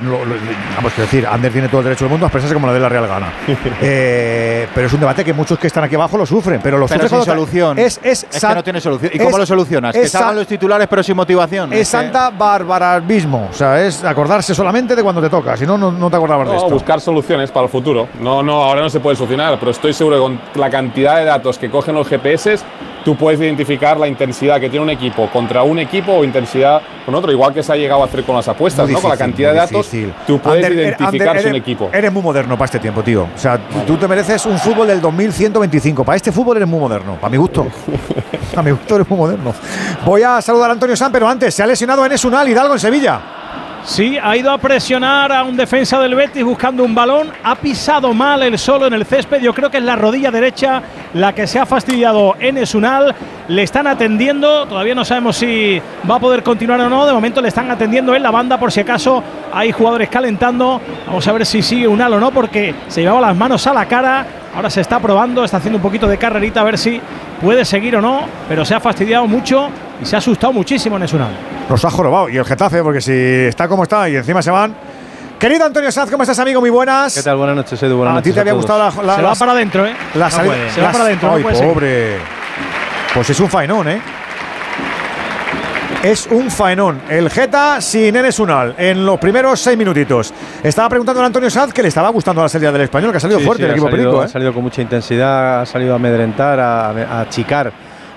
vamos 0.75 0.93
a 0.97 1.01
decir, 1.01 1.25
Ander 1.27 1.51
tiene 1.51 1.67
todo 1.67 1.81
el 1.81 1.85
derecho 1.85 2.05
del 2.05 2.11
mundo 2.11 2.25
a 2.25 2.27
expresarse 2.27 2.53
como 2.53 2.67
le 2.67 2.73
dé 2.73 2.79
la 2.79 2.89
real 2.89 3.07
gana. 3.07 3.33
Eh, 3.85 4.67
pero 4.73 4.87
es 4.87 4.93
un 4.93 4.99
debate 4.99 5.25
que 5.25 5.33
muchos 5.33 5.57
que 5.57 5.67
están 5.67 5.83
aquí 5.83 5.95
abajo 5.95 6.17
lo 6.17 6.25
sufren, 6.25 6.61
pero 6.61 6.77
lo 6.77 6.87
pero 6.87 7.03
sufren 7.03 7.21
sin 7.21 7.31
solución. 7.33 7.79
Es, 7.79 7.99
es, 8.03 8.25
que 8.25 8.55
no 8.55 8.63
tiene 8.63 8.79
solución. 8.79 9.11
¿Y 9.13 9.19
cómo 9.19 9.37
lo 9.37 9.45
solucionas? 9.45 9.93
Que 9.93 10.07
salgan 10.07 10.35
los 10.35 10.47
titulares 10.47 10.87
pero 10.87 11.03
sin 11.03 11.15
motivación. 11.15 11.73
Es, 11.73 11.87
santa 11.87 12.29
barbarabismo. 12.29 13.49
O 13.51 13.53
sea, 13.53 13.83
es 13.83 14.03
acordarse 14.33 14.55
solamente 14.55 14.95
de 14.95 15.03
cuando 15.03 15.21
te 15.21 15.29
toca, 15.29 15.55
si 15.55 15.65
no, 15.65 15.77
no 15.77 16.09
te 16.09 16.15
acordabas 16.15 16.49
de 16.49 16.55
esto. 16.55 16.69
buscar 16.69 16.99
soluciones 16.99 17.51
para 17.51 17.65
el 17.65 17.69
futuro. 17.69 18.07
No, 18.19 18.41
no, 18.41 18.63
ahora 18.63 18.81
no 18.81 18.89
se 18.89 18.99
puede 18.99 19.15
solucionar, 19.15 19.59
pero 19.59 19.71
estoy 19.71 19.93
seguro 19.93 20.15
que 20.15 20.21
con 20.21 20.39
la 20.55 20.69
cantidad 20.71 21.17
de 21.17 21.25
datos 21.25 21.59
que 21.59 21.69
cogen 21.69 21.93
los 21.93 22.07
GPS, 22.07 22.57
tú 23.05 23.15
puedes 23.15 23.39
identificar 23.39 23.99
la 23.99 24.07
intensidad 24.07 24.59
que 24.59 24.69
tiene 24.69 24.83
un 24.83 24.89
equipo 24.89 25.29
contra 25.29 25.61
un 25.61 25.77
equipo 25.77 26.13
o 26.13 26.23
intensidad 26.23 26.81
con 27.05 27.13
otro, 27.13 27.31
igual 27.31 27.53
que 27.53 27.61
se 27.61 27.73
ha 27.73 27.75
llegado 27.75 28.01
a 28.01 28.05
hacer 28.05 28.23
con 28.23 28.35
las 28.35 28.47
apuestas, 28.47 28.89
¿no? 28.89 28.99
con 28.99 29.11
la 29.11 29.17
cantidad 29.17 29.51
de 29.51 29.57
datos, 29.57 29.91
tú 30.25 30.39
puedes 30.39 30.67
identificar 30.73 31.39
si 31.39 31.47
un 31.47 31.55
equipo. 31.55 31.89
Eres 31.93 32.11
muy 32.11 32.23
moderno 32.23 32.57
para 32.57 32.65
este 32.65 32.79
tiempo, 32.79 33.03
tío. 33.03 33.27
O 33.35 33.37
sea, 33.37 33.59
tú 33.85 33.97
te 33.97 34.07
mereces 34.07 34.45
un 34.47 34.57
fútbol 34.57 34.87
del 34.87 34.99
2125. 34.99 36.03
Para 36.03 36.15
este 36.15 36.31
fútbol 36.31 36.57
eres 36.57 36.69
muy 36.69 36.79
moderno, 36.79 37.17
para 37.21 37.29
mi 37.29 37.37
gusto. 37.37 37.67
para 38.51 38.63
mi 38.63 38.71
gusto 38.71 38.95
eres 38.95 39.09
muy 39.09 39.19
moderno. 39.19 39.53
Voy 40.05 40.23
a 40.23 40.41
saludar 40.41 40.71
a 40.71 40.73
Antonio 40.73 40.95
San, 40.95 41.11
pero 41.11 41.27
antes 41.27 41.53
se 41.53 41.61
ha 41.61 41.67
lesionado 41.67 42.03
en 42.05 42.13
Esunal 42.13 42.47
Hidalgo 42.47 42.73
en 42.73 42.79
Sevilla. 42.79 43.42
Sí, 43.85 44.17
ha 44.17 44.37
ido 44.37 44.49
a 44.49 44.57
presionar 44.57 45.29
a 45.33 45.43
un 45.43 45.57
defensa 45.57 45.99
del 45.99 46.15
Betis 46.15 46.43
buscando 46.43 46.85
un 46.85 46.95
balón. 46.95 47.29
Ha 47.43 47.55
pisado 47.55 48.13
mal 48.13 48.41
el 48.41 48.57
solo 48.57 48.87
en 48.87 48.93
el 48.93 49.05
césped. 49.05 49.41
Yo 49.41 49.53
creo 49.53 49.69
que 49.69 49.77
es 49.77 49.83
la 49.83 49.97
rodilla 49.97 50.31
derecha 50.31 50.81
la 51.13 51.33
que 51.33 51.45
se 51.47 51.59
ha 51.59 51.65
fastidiado 51.65 52.35
en 52.39 52.57
Esunal. 52.57 53.13
Le 53.49 53.61
están 53.61 53.85
atendiendo. 53.87 54.65
Todavía 54.67 54.95
no 54.95 55.03
sabemos 55.03 55.35
si 55.35 55.81
va 56.09 56.15
a 56.15 56.19
poder 56.19 56.43
continuar 56.43 56.79
o 56.79 56.89
no. 56.89 57.05
De 57.05 57.11
momento 57.11 57.41
le 57.41 57.49
están 57.49 57.69
atendiendo 57.69 58.15
en 58.15 58.23
la 58.23 58.31
banda 58.31 58.57
por 58.57 58.71
si 58.71 58.79
acaso 58.79 59.21
hay 59.51 59.73
jugadores 59.73 60.07
calentando. 60.07 60.79
Vamos 61.05 61.27
a 61.27 61.33
ver 61.33 61.45
si 61.45 61.61
sigue 61.61 61.85
Unal 61.85 62.13
o 62.13 62.19
no 62.21 62.31
porque 62.31 62.73
se 62.87 63.01
llevaba 63.01 63.19
las 63.19 63.35
manos 63.35 63.67
a 63.67 63.73
la 63.73 63.85
cara. 63.85 64.25
Ahora 64.55 64.69
se 64.69 64.79
está 64.79 64.99
probando, 65.01 65.43
está 65.43 65.57
haciendo 65.57 65.77
un 65.77 65.83
poquito 65.83 66.07
de 66.07 66.17
carrerita 66.17 66.61
a 66.61 66.63
ver 66.63 66.77
si 66.77 67.01
puede 67.41 67.65
seguir 67.65 67.97
o 67.97 68.01
no. 68.01 68.21
Pero 68.47 68.63
se 68.63 68.75
ha 68.75 68.79
fastidiado 68.79 69.27
mucho 69.27 69.67
y 70.01 70.05
se 70.05 70.15
ha 70.15 70.19
asustado 70.19 70.53
muchísimo 70.53 70.95
en 70.95 71.03
Esunal. 71.03 71.52
Los 71.69 71.85
ha 71.85 71.89
jorobado. 71.89 72.29
Y 72.29 72.37
el 72.37 72.45
Getafe, 72.45 72.83
porque 72.83 73.01
si 73.01 73.11
está 73.11 73.67
como 73.67 73.83
está 73.83 74.09
y 74.09 74.15
encima 74.15 74.41
se 74.41 74.51
van. 74.51 74.75
Querido 75.39 75.65
Antonio 75.65 75.91
Sanz, 75.91 76.09
¿cómo 76.09 76.23
estás, 76.23 76.39
amigo? 76.39 76.61
Muy 76.61 76.69
buenas. 76.69 77.13
¿Qué 77.15 77.23
tal? 77.23 77.35
Buenas 77.35 77.55
noches, 77.55 77.81
Edu. 77.83 77.97
Buenas 77.97 78.17
a 78.17 78.21
ti 78.21 78.31
te 78.31 78.39
había 78.39 78.53
gustado 78.53 78.79
la, 79.03 79.15
Se 79.15 79.21
va 79.21 79.35
para 79.35 79.51
adentro, 79.51 79.85
¿eh? 79.85 79.93
La 80.15 80.29
salida. 80.29 80.53
se 80.73 80.81
va 80.81 80.91
para 80.91 81.03
adentro. 81.05 81.33
Ay, 81.33 81.43
pobre. 81.43 82.17
Pues 83.13 83.29
es 83.29 83.39
un 83.39 83.49
faenón, 83.49 83.89
¿eh? 83.89 84.01
Es 86.01 86.27
un 86.27 86.49
faenón. 86.51 87.01
El 87.09 87.29
Geta 87.29 87.79
sin 87.79 88.15
Enes 88.15 88.39
Unal 88.39 88.75
en 88.77 89.05
los 89.05 89.19
primeros 89.19 89.59
seis 89.59 89.77
minutitos. 89.77 90.33
Estaba 90.61 90.89
preguntando 90.89 91.21
a 91.21 91.25
Antonio 91.25 91.49
Sanz 91.49 91.73
que 91.73 91.81
le 91.81 91.87
estaba 91.87 92.09
gustando 92.09 92.41
la 92.41 92.49
salida 92.49 92.71
del 92.71 92.81
español, 92.81 93.11
que 93.11 93.17
ha 93.17 93.21
salido 93.21 93.39
fuerte 93.39 93.63
el 93.65 93.71
equipo 93.71 93.89
salido, 93.89 94.21
¿eh? 94.21 94.25
Ha 94.25 94.27
salido 94.27 94.53
con 94.53 94.63
mucha 94.63 94.81
intensidad, 94.81 95.61
ha 95.61 95.65
salido 95.65 95.93
a 95.93 95.95
amedrentar, 95.95 96.59
a, 96.59 96.89
a 96.89 97.21
achicar 97.21 97.71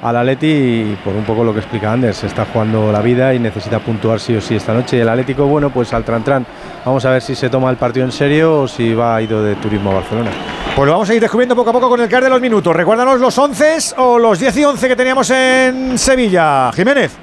al 0.07 0.17
Atleti 0.17 0.47
y 0.47 0.99
por 1.05 1.15
un 1.15 1.25
poco 1.25 1.43
lo 1.43 1.53
que 1.53 1.61
explica 1.61 1.93
Anders, 1.93 2.23
está 2.23 2.47
jugando 2.47 2.93
la 2.93 3.01
vida 3.01 3.35
y 3.35 3.39
necesita 3.39 3.81
puntuar 3.81 4.21
sí 4.21 4.37
o 4.37 4.41
sí 4.41 4.55
esta 4.55 4.73
noche. 4.73 4.97
Y 4.99 5.01
el 5.01 5.09
Atlético, 5.09 5.47
bueno, 5.47 5.71
pues 5.71 5.93
al 5.93 6.05
Tran 6.05 6.47
Vamos 6.85 7.05
a 7.05 7.11
ver 7.11 7.23
si 7.23 7.35
se 7.35 7.51
toma 7.51 7.71
el 7.71 7.77
partido 7.77 8.07
en 8.07 8.13
serio 8.13 8.63
o 8.63 8.69
si 8.69 8.95
va 8.95 9.17
a 9.17 9.23
ido 9.23 9.43
de 9.43 9.57
turismo 9.57 9.91
a 9.91 9.95
Barcelona. 9.95 10.31
Pues 10.77 10.87
lo 10.87 10.93
vamos 10.93 11.11
a 11.11 11.15
ir 11.15 11.21
descubriendo 11.21 11.57
poco 11.57 11.71
a 11.71 11.73
poco 11.73 11.89
con 11.89 12.01
el 12.01 12.09
caer 12.09 12.25
de 12.25 12.31
los 12.31 12.41
minutos. 12.41 12.75
Recuérdanos 12.75 13.21
los 13.21 13.37
11 13.37 13.79
o 13.97 14.19
los 14.19 14.39
10 14.39 14.57
y 14.57 14.65
11 14.65 14.89
que 14.89 14.97
teníamos 14.97 15.29
en 15.31 15.99
Sevilla. 15.99 16.71
Jiménez. 16.73 17.17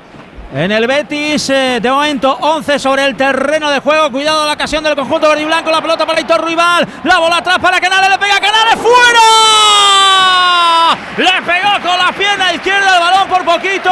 En 0.53 0.71
el 0.71 0.85
Betis, 0.85 1.49
eh, 1.49 1.79
de 1.81 1.89
momento 1.89 2.37
11 2.39 2.77
sobre 2.77 3.05
el 3.05 3.15
terreno 3.15 3.71
de 3.71 3.79
juego. 3.79 4.11
Cuidado 4.11 4.45
la 4.45 4.53
ocasión 4.53 4.83
del 4.83 4.95
conjunto 4.95 5.29
verde 5.29 5.41
y 5.41 5.45
blanco. 5.45 5.71
La 5.71 5.81
pelota 5.81 6.05
para 6.05 6.21
Hitor 6.21 6.45
Rival. 6.45 6.87
La 7.05 7.17
bola 7.17 7.37
atrás 7.37 7.59
para 7.59 7.79
Canales. 7.79 8.09
Le 8.09 8.17
pega 8.19 8.35
a 8.35 8.39
Canales. 8.39 8.75
¡Fuera! 8.75 10.02
Le 11.17 11.41
pegó 11.43 11.69
con 11.83 11.97
la 11.97 12.11
pierna 12.11 12.53
izquierda 12.53 12.95
el 12.95 12.99
balón 12.99 13.27
por 13.27 13.45
poquito. 13.45 13.91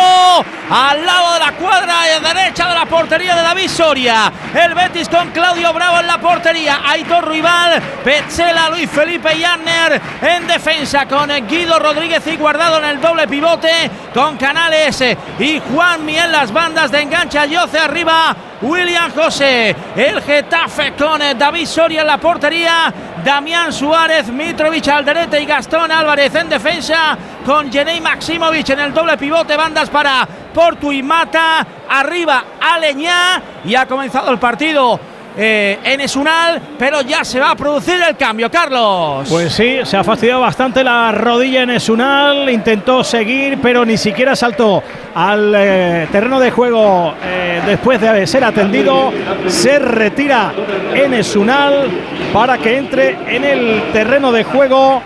Al 0.69 1.05
lado 1.05 1.33
de 1.33 1.39
la 1.39 1.51
cuadra 1.51 1.95
derecha 2.19 2.67
de 2.67 2.75
la 2.75 2.85
portería 2.85 3.35
de 3.35 3.43
David 3.43 3.69
Soria. 3.69 4.31
El 4.53 4.73
Betis 4.73 5.07
con 5.07 5.29
Claudio 5.29 5.71
Bravo 5.71 5.99
en 5.99 6.07
la 6.07 6.17
portería. 6.17 6.81
Aitor 6.83 7.29
Rival, 7.29 7.79
Petzela, 8.03 8.69
Luis 8.69 8.89
Felipe 8.89 9.35
y 9.35 9.43
Anner 9.43 10.01
en 10.21 10.47
defensa. 10.47 11.05
Con 11.05 11.29
Guido 11.47 11.77
Rodríguez 11.77 12.25
y 12.25 12.37
guardado 12.37 12.79
en 12.79 12.85
el 12.85 13.01
doble 13.01 13.27
pivote. 13.27 13.91
Con 14.13 14.37
Canales 14.37 15.01
y 15.39 15.61
Juan 15.71 16.03
Miel 16.03 16.31
las 16.31 16.51
bandas 16.51 16.91
de 16.91 17.01
engancha. 17.01 17.45
Yoce 17.45 17.77
arriba. 17.77 18.35
William 18.61 19.11
José. 19.13 19.75
El 19.95 20.21
Getafe 20.21 20.93
con 20.93 21.19
David 21.37 21.65
Soria 21.65 22.01
en 22.01 22.07
la 22.07 22.17
portería. 22.17 22.93
Damián 23.24 23.72
Suárez, 23.72 24.30
Mitrovic 24.30 24.88
Alderete 24.88 25.41
y 25.41 25.45
Gastón 25.45 25.91
Álvarez 25.91 26.33
en 26.35 26.50
defensa. 26.50 27.17
Con 27.45 27.72
Jenei 27.72 28.01
Maximovic 28.01 28.69
en 28.69 28.80
el 28.80 28.93
doble 28.93 29.17
pivote. 29.17 29.56
Bandas 29.56 29.90
para 29.90 30.27
Portu 30.53 30.91
y 30.91 31.03
Mata. 31.03 31.66
Arriba 31.90 32.43
Aleñá. 32.59 33.41
Y 33.66 33.75
ha 33.75 33.85
comenzado 33.85 34.32
el 34.32 34.40
partido 34.40 35.00
eh, 35.38 35.80
en 35.84 36.01
Esunal, 36.01 36.61
pero 36.77 37.01
ya 37.01 37.24
se 37.24 37.40
va 37.40 37.51
a 37.51 37.56
producir 37.56 37.95
el 38.01 38.18
cambio, 38.18 38.51
Carlos. 38.51 39.27
Pues 39.30 39.53
sí, 39.53 39.80
se 39.84 39.95
ha 39.95 40.03
fastidiado 40.03 40.42
bastante 40.42 40.84
la 40.84 41.11
rodilla 41.14 41.64
en 41.64 41.69
Esunal, 41.69 42.50
intentó 42.50 43.01
seguir, 43.03 43.60
pero 43.61 43.85
ni 43.85 43.98
siquiera 43.98 44.35
saltó 44.35 44.84
al 45.16 45.53
eh, 45.56 46.08
terreno 46.11 46.38
de 46.40 46.51
juego 46.51 47.14
eh, 47.24 47.61
después 47.66 48.01
de 48.01 48.27
ser 48.27 48.43
atendido. 48.43 49.14
Se 49.48 49.80
retira 49.80 50.51
en 50.93 51.14
Esunal 51.14 51.88
para 52.34 52.58
que 52.58 52.77
entre 52.77 53.35
en 53.35 53.45
el 53.45 53.84
terreno 53.93 54.34
de 54.34 54.43
juego 54.43 55.01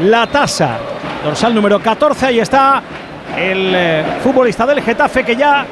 la 0.00 0.26
tasa. 0.26 0.78
Dorsal 1.22 1.54
número 1.54 1.78
14, 1.78 2.26
ahí 2.26 2.40
está 2.40 2.82
el 3.36 4.04
futbolista 4.22 4.66
del 4.66 4.82
Getafe 4.82 5.24
que 5.24 5.36
ya 5.36 5.64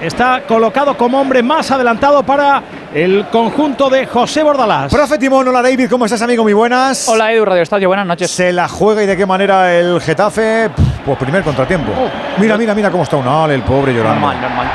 está 0.00 0.42
colocado 0.42 0.96
como 0.96 1.20
hombre 1.20 1.42
más 1.42 1.70
adelantado 1.70 2.22
para 2.22 2.62
el 2.94 3.26
conjunto 3.26 3.90
de 3.90 4.06
José 4.06 4.44
Bordalás. 4.44 4.92
Profe 4.92 5.18
Timón, 5.18 5.48
hola 5.48 5.60
David, 5.60 5.90
¿cómo 5.90 6.04
estás 6.04 6.22
amigo? 6.22 6.44
Muy 6.44 6.52
buenas. 6.52 7.08
Hola 7.08 7.32
Edu, 7.32 7.44
Radio 7.44 7.62
Estadio, 7.62 7.88
buenas 7.88 8.06
noches. 8.06 8.30
¿Se 8.30 8.52
la 8.52 8.68
juega 8.68 9.02
y 9.02 9.06
de 9.06 9.16
qué 9.16 9.26
manera 9.26 9.74
el 9.76 10.00
Getafe? 10.00 10.70
Pues 11.04 11.18
primer 11.18 11.42
contratiempo. 11.42 11.90
Oh. 11.90 12.08
mira, 12.40 12.56
mira, 12.56 12.72
mira 12.72 12.90
cómo 12.92 13.02
está 13.02 13.16
Unal, 13.16 13.50
el 13.50 13.62
pobre 13.62 13.92
llorando. 13.92 14.20
Normal, 14.20 14.40
normal, 14.40 14.66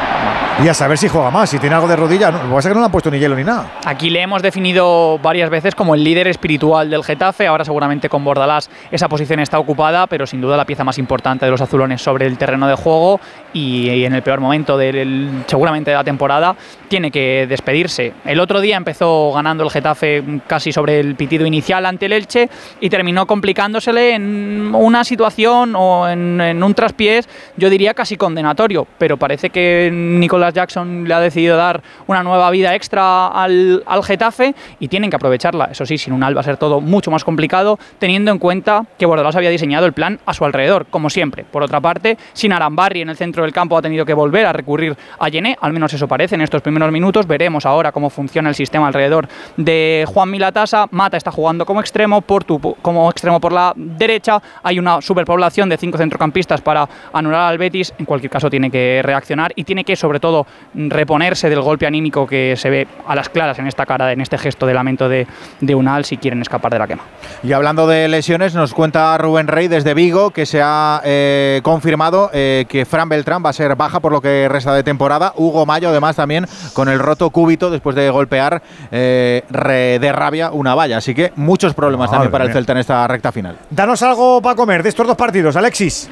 y 0.61 0.67
a 0.67 0.73
saber 0.73 0.97
si 0.97 1.07
juega 1.07 1.31
más, 1.31 1.49
si 1.49 1.57
tiene 1.57 1.75
algo 1.75 1.87
de 1.87 1.95
rodilla. 1.95 2.31
No, 2.31 2.39
lo 2.39 2.49
que 2.49 2.55
pasa 2.55 2.67
es 2.67 2.71
que 2.71 2.73
no 2.73 2.81
le 2.81 2.85
han 2.87 2.91
puesto 2.91 3.09
ni 3.09 3.17
hielo 3.17 3.33
ni 3.33 3.45
nada. 3.45 3.79
Aquí 3.85 4.09
le 4.09 4.21
hemos 4.21 4.41
definido 4.41 5.17
varias 5.19 5.49
veces 5.49 5.73
como 5.73 5.95
el 5.95 6.03
líder 6.03 6.27
espiritual 6.27 6.89
del 6.89 7.01
Getafe. 7.01 7.47
Ahora 7.47 7.63
seguramente 7.63 8.09
con 8.09 8.25
Bordalás 8.25 8.69
esa 8.91 9.07
posición 9.07 9.39
está 9.39 9.57
ocupada, 9.57 10.05
pero 10.07 10.27
sin 10.27 10.41
duda 10.41 10.57
la 10.57 10.65
pieza 10.65 10.83
más 10.83 10.97
importante 10.97 11.45
de 11.45 11.51
los 11.51 11.61
azulones 11.61 12.01
sobre 12.01 12.25
el 12.25 12.37
terreno 12.37 12.67
de 12.67 12.75
juego 12.75 13.21
y, 13.53 13.89
y 13.89 14.05
en 14.05 14.13
el 14.13 14.21
peor 14.21 14.39
momento 14.39 14.77
del, 14.77 15.43
seguramente 15.47 15.91
de 15.91 15.97
la 15.97 16.03
temporada 16.03 16.55
tiene 16.87 17.11
que 17.11 17.45
despedirse. 17.47 18.13
El 18.25 18.39
otro 18.39 18.61
día 18.61 18.77
empezó 18.77 19.31
ganando 19.33 19.63
el 19.63 19.69
Getafe 19.69 20.23
casi 20.47 20.71
sobre 20.71 20.99
el 20.99 21.15
pitido 21.15 21.45
inicial 21.45 21.85
ante 21.85 22.07
el 22.07 22.13
Elche 22.13 22.49
y 22.79 22.89
terminó 22.89 23.27
complicándosele 23.27 24.15
en 24.15 24.73
una 24.73 25.03
situación 25.03 25.75
o 25.75 26.07
en, 26.07 26.41
en 26.41 26.63
un 26.63 26.73
traspiés, 26.73 27.29
yo 27.57 27.69
diría 27.69 27.93
casi 27.93 28.17
condenatorio, 28.17 28.87
pero 28.97 29.17
parece 29.17 29.49
que 29.49 29.89
Nicolás 29.93 30.53
Jackson 30.53 31.07
le 31.07 31.13
ha 31.13 31.19
decidido 31.19 31.57
dar 31.57 31.81
una 32.07 32.23
nueva 32.23 32.49
vida 32.51 32.75
extra 32.75 33.27
al, 33.27 33.83
al 33.85 34.03
Getafe 34.03 34.55
y 34.79 34.87
tienen 34.87 35.09
que 35.09 35.15
aprovecharla. 35.15 35.65
Eso 35.71 35.85
sí, 35.85 35.97
sin 35.97 36.13
un 36.13 36.23
Al 36.23 36.35
va 36.35 36.41
a 36.41 36.43
ser 36.43 36.57
todo 36.57 36.81
mucho 36.81 37.11
más 37.11 37.23
complicado, 37.23 37.79
teniendo 37.99 38.31
en 38.31 38.39
cuenta 38.39 38.85
que 38.97 39.05
Bordalás 39.05 39.35
había 39.35 39.49
diseñado 39.49 39.85
el 39.85 39.93
plan 39.93 40.19
a 40.25 40.33
su 40.33 40.45
alrededor, 40.45 40.87
como 40.89 41.09
siempre. 41.09 41.43
Por 41.43 41.63
otra 41.63 41.81
parte, 41.81 42.17
sin 42.33 42.53
Arambarri 42.53 43.01
en 43.01 43.09
el 43.09 43.17
centro 43.17 43.38
del 43.43 43.53
campo 43.53 43.77
ha 43.77 43.81
tenido 43.81 44.05
que 44.05 44.13
volver 44.13 44.45
a 44.45 44.53
recurrir 44.53 44.95
a 45.19 45.29
Yené, 45.29 45.57
al 45.61 45.73
menos 45.73 45.93
eso 45.93 46.07
parece 46.07 46.35
en 46.35 46.41
estos 46.41 46.61
primeros 46.61 46.91
minutos. 46.91 47.27
Veremos 47.27 47.65
ahora 47.65 47.91
cómo 47.91 48.09
funciona 48.09 48.49
el 48.49 48.55
sistema 48.55 48.87
alrededor 48.87 49.27
de 49.57 50.05
Juan 50.07 50.29
Milatasa. 50.29 50.87
Mata 50.91 51.17
está 51.17 51.31
jugando 51.31 51.65
como 51.65 51.79
extremo, 51.79 52.21
Portu 52.21 52.59
como 52.81 53.09
extremo 53.09 53.39
por 53.39 53.51
la 53.51 53.73
derecha. 53.75 54.41
Hay 54.63 54.79
una 54.79 55.01
superpoblación 55.01 55.69
de 55.69 55.77
cinco 55.77 55.97
centrocampistas 55.97 56.61
para 56.61 56.87
anular 57.13 57.41
al 57.41 57.57
Betis. 57.57 57.93
En 57.97 58.05
cualquier 58.05 58.31
caso, 58.31 58.49
tiene 58.49 58.71
que 58.71 59.01
reaccionar 59.03 59.51
y 59.55 59.63
tiene 59.63 59.83
que, 59.83 59.95
sobre 59.95 60.19
todo, 60.19 60.45
reponerse 60.73 61.49
del 61.49 61.61
golpe 61.61 61.85
anímico 61.85 62.27
que 62.27 62.55
se 62.57 62.69
ve 62.69 62.87
a 63.07 63.15
las 63.15 63.29
claras 63.29 63.59
en 63.59 63.67
esta 63.67 63.85
cara, 63.85 64.11
en 64.11 64.21
este 64.21 64.37
gesto 64.37 64.65
de 64.65 64.73
lamento 64.73 65.09
de, 65.09 65.27
de 65.61 65.75
Unal 65.75 66.05
si 66.05 66.17
quieren 66.17 66.41
escapar 66.41 66.71
de 66.71 66.79
la 66.79 66.87
quema. 66.87 67.03
Y 67.43 67.53
hablando 67.53 67.87
de 67.87 68.07
lesiones, 68.07 68.55
nos 68.55 68.73
cuenta 68.73 69.17
Rubén 69.17 69.47
Rey 69.47 69.67
desde 69.67 69.93
Vigo 69.93 70.31
que 70.31 70.45
se 70.45 70.61
ha 70.63 71.01
eh, 71.05 71.61
confirmado 71.63 72.29
eh, 72.33 72.65
que 72.67 72.85
Fran 72.85 73.09
Beltrán 73.09 73.28
va 73.37 73.49
a 73.49 73.53
ser 73.53 73.75
baja 73.75 73.99
por 73.99 74.11
lo 74.11 74.21
que 74.21 74.47
resta 74.49 74.73
de 74.73 74.83
temporada. 74.83 75.33
Hugo 75.35 75.65
Mayo, 75.65 75.89
además, 75.89 76.15
también 76.15 76.45
con 76.73 76.89
el 76.89 76.99
roto 76.99 77.29
cúbito 77.29 77.69
después 77.69 77.95
de 77.95 78.09
golpear 78.09 78.61
eh, 78.91 79.43
re- 79.49 79.99
de 79.99 80.11
rabia 80.11 80.51
una 80.51 80.75
valla. 80.75 80.97
Así 80.97 81.13
que 81.13 81.31
muchos 81.35 81.73
problemas 81.73 82.07
Madre 82.07 82.15
también 82.15 82.31
para 82.31 82.43
el. 82.45 82.53
Celta 82.53 82.71
en 82.73 82.77
esta 82.79 83.07
recta 83.07 83.31
final. 83.31 83.57
Danos 83.69 84.01
algo 84.03 84.41
para 84.41 84.55
comer 84.55 84.83
de 84.83 84.89
estos 84.89 85.05
dos 85.07 85.15
partidos, 85.15 85.55
Alexis. 85.55 86.09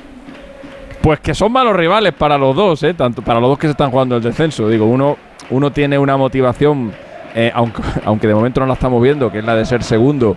Pues 1.01 1.19
que 1.19 1.33
son 1.33 1.51
malos 1.51 1.75
rivales 1.75 2.13
para 2.13 2.37
los 2.37 2.55
dos, 2.55 2.83
¿eh? 2.83 2.93
Tanto 2.93 3.21
para 3.21 3.39
los 3.39 3.49
dos 3.49 3.59
que 3.59 3.67
se 3.67 3.71
están 3.71 3.91
jugando 3.91 4.15
el 4.17 4.21
descenso. 4.23 4.67
Digo, 4.67 4.85
uno, 4.85 5.17
uno 5.51 5.71
tiene 5.71 5.97
una 5.97 6.17
motivación, 6.17 6.91
eh, 7.33 7.51
aunque, 7.53 7.81
aunque 8.05 8.27
de 8.27 8.35
momento 8.35 8.59
no 8.59 8.65
la 8.67 8.73
estamos 8.73 9.01
viendo, 9.01 9.31
que 9.31 9.39
es 9.39 9.45
la 9.45 9.55
de 9.55 9.65
ser 9.65 9.83
segundo 9.83 10.35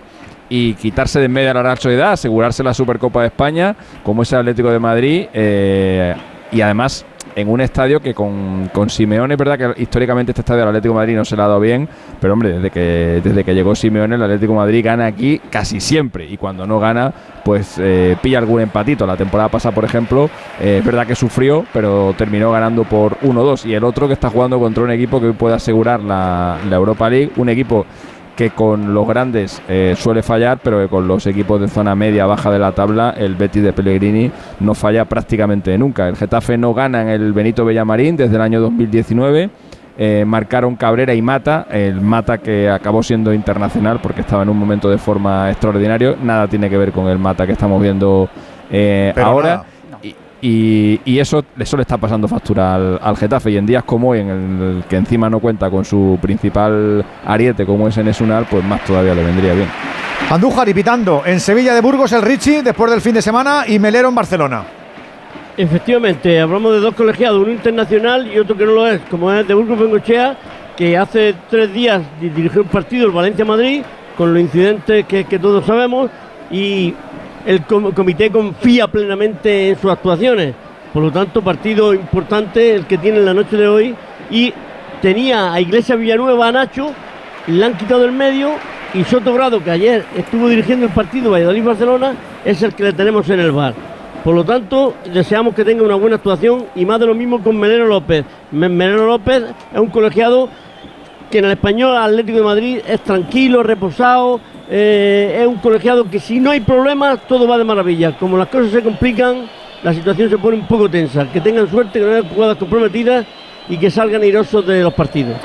y 0.49 0.75
quitarse 0.75 1.19
de 1.21 1.27
en 1.27 1.33
medio 1.33 1.51
a 1.53 1.55
la 1.55 1.77
Sociedad, 1.77 2.13
asegurarse 2.13 2.63
la 2.65 2.75
Supercopa 2.75 3.21
de 3.23 3.29
España, 3.29 3.75
como 4.03 4.23
es 4.23 4.33
el 4.33 4.41
Atlético 4.41 4.71
de 4.71 4.79
Madrid, 4.81 5.27
eh, 5.33 6.15
y 6.53 6.61
además 6.61 7.05
en 7.37 7.49
un 7.49 7.61
estadio 7.61 8.01
que 8.01 8.15
con, 8.15 8.71
con 8.73 8.91
Simeone, 8.91 9.35
es 9.35 9.39
verdad 9.39 9.59
que 9.59 9.83
históricamente 9.83 10.33
este 10.33 10.41
estadio 10.41 10.61
del 10.61 10.69
Atlético 10.69 10.95
Madrid 10.95 11.17
no 11.17 11.25
se 11.25 11.37
le 11.37 11.43
ha 11.43 11.47
dado 11.47 11.61
bien, 11.61 11.89
pero 12.21 12.33
hombre, 12.33 12.53
desde 12.55 12.71
que, 12.71 13.21
desde 13.23 13.45
que 13.45 13.55
llegó 13.55 13.75
Simeone, 13.75 14.17
el 14.17 14.23
Atlético 14.23 14.55
Madrid 14.55 14.85
gana 14.85 15.07
aquí 15.07 15.41
casi 15.51 15.81
siempre, 15.81 16.27
y 16.27 16.37
cuando 16.37 16.67
no 16.67 16.81
gana, 16.81 17.13
pues 17.45 17.77
eh, 17.79 18.17
pilla 18.21 18.39
algún 18.39 18.61
empatito. 18.61 19.07
La 19.07 19.17
temporada 19.17 19.49
pasada, 19.49 19.75
por 19.75 19.85
ejemplo, 19.85 20.29
eh, 20.61 20.79
es 20.79 20.85
verdad 20.85 21.07
que 21.07 21.15
sufrió, 21.15 21.65
pero 21.73 22.15
terminó 22.17 22.51
ganando 22.51 22.85
por 22.85 23.19
1-2, 23.21 23.67
y 23.67 23.75
el 23.75 23.85
otro 23.85 24.07
que 24.07 24.15
está 24.15 24.31
jugando 24.31 24.59
contra 24.59 24.83
un 24.83 24.91
equipo 24.91 25.21
que 25.21 25.27
hoy 25.27 25.33
puede 25.33 25.55
asegurar 25.55 26.01
la 26.01 26.59
Europa 26.71 27.09
League, 27.09 27.33
un 27.37 27.49
equipo 27.49 27.87
que 28.41 28.49
con 28.49 28.95
los 28.95 29.07
grandes 29.07 29.61
eh, 29.69 29.95
suele 29.99 30.23
fallar, 30.23 30.61
pero 30.65 30.81
que 30.81 30.89
con 30.89 31.07
los 31.07 31.27
equipos 31.27 31.61
de 31.61 31.69
zona 31.69 31.95
media 31.95 32.25
baja 32.25 32.51
de 32.51 32.59
la 32.59 32.73
tabla, 32.73 33.15
el 33.15 33.35
Betis 33.35 33.63
de 33.63 33.75
Pellegrini 33.75 34.31
no 34.61 34.73
falla 34.75 35.05
prácticamente 35.05 35.77
nunca. 35.77 36.09
El 36.09 36.17
Getafe 36.17 36.57
no 36.57 36.73
gana 36.73 37.03
en 37.03 37.09
el 37.09 37.35
Benito 37.35 37.67
Villamarín 37.67 38.17
desde 38.17 38.37
el 38.37 38.41
año 38.41 38.63
2019. 38.63 39.51
Eh, 39.99 40.25
marcaron 40.27 40.75
Cabrera 40.75 41.13
y 41.13 41.21
Mata, 41.21 41.67
el 41.71 42.01
Mata 42.01 42.39
que 42.39 42.71
acabó 42.71 43.03
siendo 43.03 43.35
internacional 43.35 44.01
porque 44.03 44.23
estaba 44.23 44.43
en 44.43 44.49
un 44.49 44.59
momento 44.59 44.89
de 44.89 44.97
forma 44.97 45.51
extraordinario. 45.51 46.17
Nada 46.23 46.49
tiene 46.49 46.71
que 46.71 46.79
ver 46.79 46.93
con 46.93 47.09
el 47.09 47.19
Mata 47.19 47.45
que 47.45 47.53
estamos 47.53 47.83
viendo 47.83 48.31
eh, 48.71 49.13
ahora. 49.23 49.49
nada. 49.49 49.67
Y, 50.43 51.01
y 51.05 51.19
eso, 51.19 51.45
eso 51.59 51.77
le 51.77 51.83
está 51.83 51.99
pasando 51.99 52.27
factura 52.27 52.75
al, 52.75 52.99
al 53.03 53.17
Getafe. 53.17 53.51
Y 53.51 53.57
en 53.59 53.67
días 53.67 53.85
como 53.85 54.11
hoy, 54.11 54.21
en 54.21 54.29
el 54.29 54.85
que 54.89 54.97
encima 54.97 55.29
no 55.29 55.39
cuenta 55.39 55.71
con 55.71 55.85
su 55.85 56.19
principal 56.21 57.05
ariete, 57.27 57.67
como 57.67 57.89
es 57.89 57.97
Enes 57.99 58.21
Unal, 58.21 58.47
pues 58.51 58.65
más 58.65 58.83
todavía 58.85 59.15
le 59.15 59.23
vendría 59.23 59.53
bien. 59.55 59.69
Andújar 60.31 60.69
y 60.69 60.75
pitando 60.75 61.23
en 61.27 61.41
Sevilla 61.41 61.75
de 61.75 61.81
Burgos 61.81 62.13
el 62.13 62.23
Richie 62.23 62.63
después 62.63 62.91
del 62.91 63.01
fin 63.01 63.15
de 63.15 63.23
semana 63.23 63.65
y 63.67 63.79
Melero 63.79 64.09
en 64.09 64.15
Barcelona. 64.15 64.63
Efectivamente, 65.57 66.41
hablamos 66.41 66.73
de 66.73 66.81
dos 66.81 66.95
colegiados, 66.95 67.43
uno 67.43 67.53
internacional 67.53 68.33
y 68.33 68.39
otro 68.39 68.57
que 68.57 68.65
no 68.65 68.73
lo 68.73 68.87
es, 68.87 69.01
como 69.11 69.31
es 69.33 69.47
de 69.47 69.53
Burgos 69.53 69.79
Bengochea, 69.79 70.37
que 70.77 70.97
hace 70.97 71.35
tres 71.51 71.73
días 71.75 72.01
di- 72.21 72.31
dirigió 72.31 72.63
un 72.63 72.69
partido, 72.69 73.07
el 73.07 73.13
Valencia-Madrid, 73.13 73.83
con 74.17 74.33
los 74.33 74.41
incidentes 74.41 75.05
que, 75.07 75.25
que 75.25 75.39
todos 75.39 75.67
sabemos, 75.67 76.11
y 76.51 76.95
el 77.47 77.63
com- 77.65 77.93
comité 77.93 78.31
confía 78.31 78.87
plenamente 78.89 79.71
en 79.71 79.79
sus 79.79 79.91
actuaciones. 79.91 80.55
Por 80.93 81.03
lo 81.03 81.11
tanto, 81.11 81.43
partido 81.43 81.95
importante 81.95 82.75
el 82.75 82.87
que 82.87 82.99
tiene 82.99 83.19
en 83.19 83.25
la 83.25 83.35
noche 83.35 83.57
de 83.57 83.69
hoy, 83.69 83.95
y 84.31 84.53
tenía 85.01 85.53
a 85.53 85.61
Iglesia 85.61 85.97
Villanueva, 85.97 86.49
a 86.49 86.53
Nacho, 86.53 86.93
le 87.47 87.65
han 87.65 87.77
quitado 87.77 88.05
el 88.05 88.13
medio, 88.13 88.51
y 88.93 89.05
Soto 89.05 89.33
Grado, 89.35 89.63
que 89.63 89.71
ayer 89.71 90.05
estuvo 90.17 90.49
dirigiendo 90.49 90.87
el 90.87 90.93
partido 90.93 91.31
Valladolid-Barcelona, 91.31 92.15
es 92.45 92.63
el 92.63 92.75
que 92.75 92.83
le 92.85 92.93
tenemos 92.93 93.29
en 93.31 93.41
el 93.41 93.53
bar. 93.53 93.75
Por 94.25 94.35
lo 94.35 94.45
tanto, 94.45 94.95
deseamos 95.13 95.55
que 95.55 95.65
tenga 95.65 95.83
una 95.83 95.95
buena 95.95 96.17
actuación 96.17 96.67
y 96.75 96.85
más 96.85 97.01
de 97.01 97.07
lo 97.07 97.15
mismo 97.15 97.41
con 97.43 97.57
Meleno 97.59 97.87
López. 97.87 98.25
Me- 98.51 98.69
Meleno 98.69 99.07
López 99.07 99.45
es 99.73 99.81
un 99.81 99.89
colegiado 99.89 100.49
que 101.31 101.39
en 101.39 101.45
el 101.47 101.53
español 101.53 101.97
Atlético 101.97 102.39
de 102.39 102.45
Madrid 102.45 102.79
es 102.87 103.01
tranquilo, 103.01 103.63
reposado, 103.63 104.41
eh, 104.73 105.39
es 105.41 105.47
un 105.49 105.57
colegiado 105.57 106.09
que 106.09 106.21
si 106.21 106.39
no 106.39 106.53
hay 106.53 106.61
problemas 106.61 107.27
todo 107.27 107.49
va 107.49 107.59
de 107.59 107.65
maravilla. 107.65 108.17
Como 108.17 108.39
las 108.39 108.47
cosas 108.49 108.71
se 108.71 108.81
complican, 108.83 109.51
la 109.83 109.93
situación 109.93 110.31
se 110.31 110.39
pone 110.39 110.59
un 110.59 110.69
poco 110.69 110.89
tensa. 110.89 111.27
Que 111.33 111.41
tengan 111.41 111.69
suerte, 111.69 111.99
que 111.99 112.07
no 112.07 112.13
haya 112.13 112.23
jugadas 112.29 112.57
comprometidas 112.57 113.27
y 113.69 113.77
que 113.77 113.91
salgan 113.91 114.23
airosos 114.23 114.65
de 114.65 114.83
los 114.83 114.95
partidos. 114.95 115.39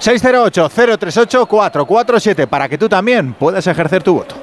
608-038-447 0.00 2.46
para 2.46 2.68
que 2.68 2.78
tú 2.78 2.88
también 2.88 3.34
puedas 3.34 3.66
ejercer 3.66 4.04
tu 4.04 4.14
voto. 4.14 4.36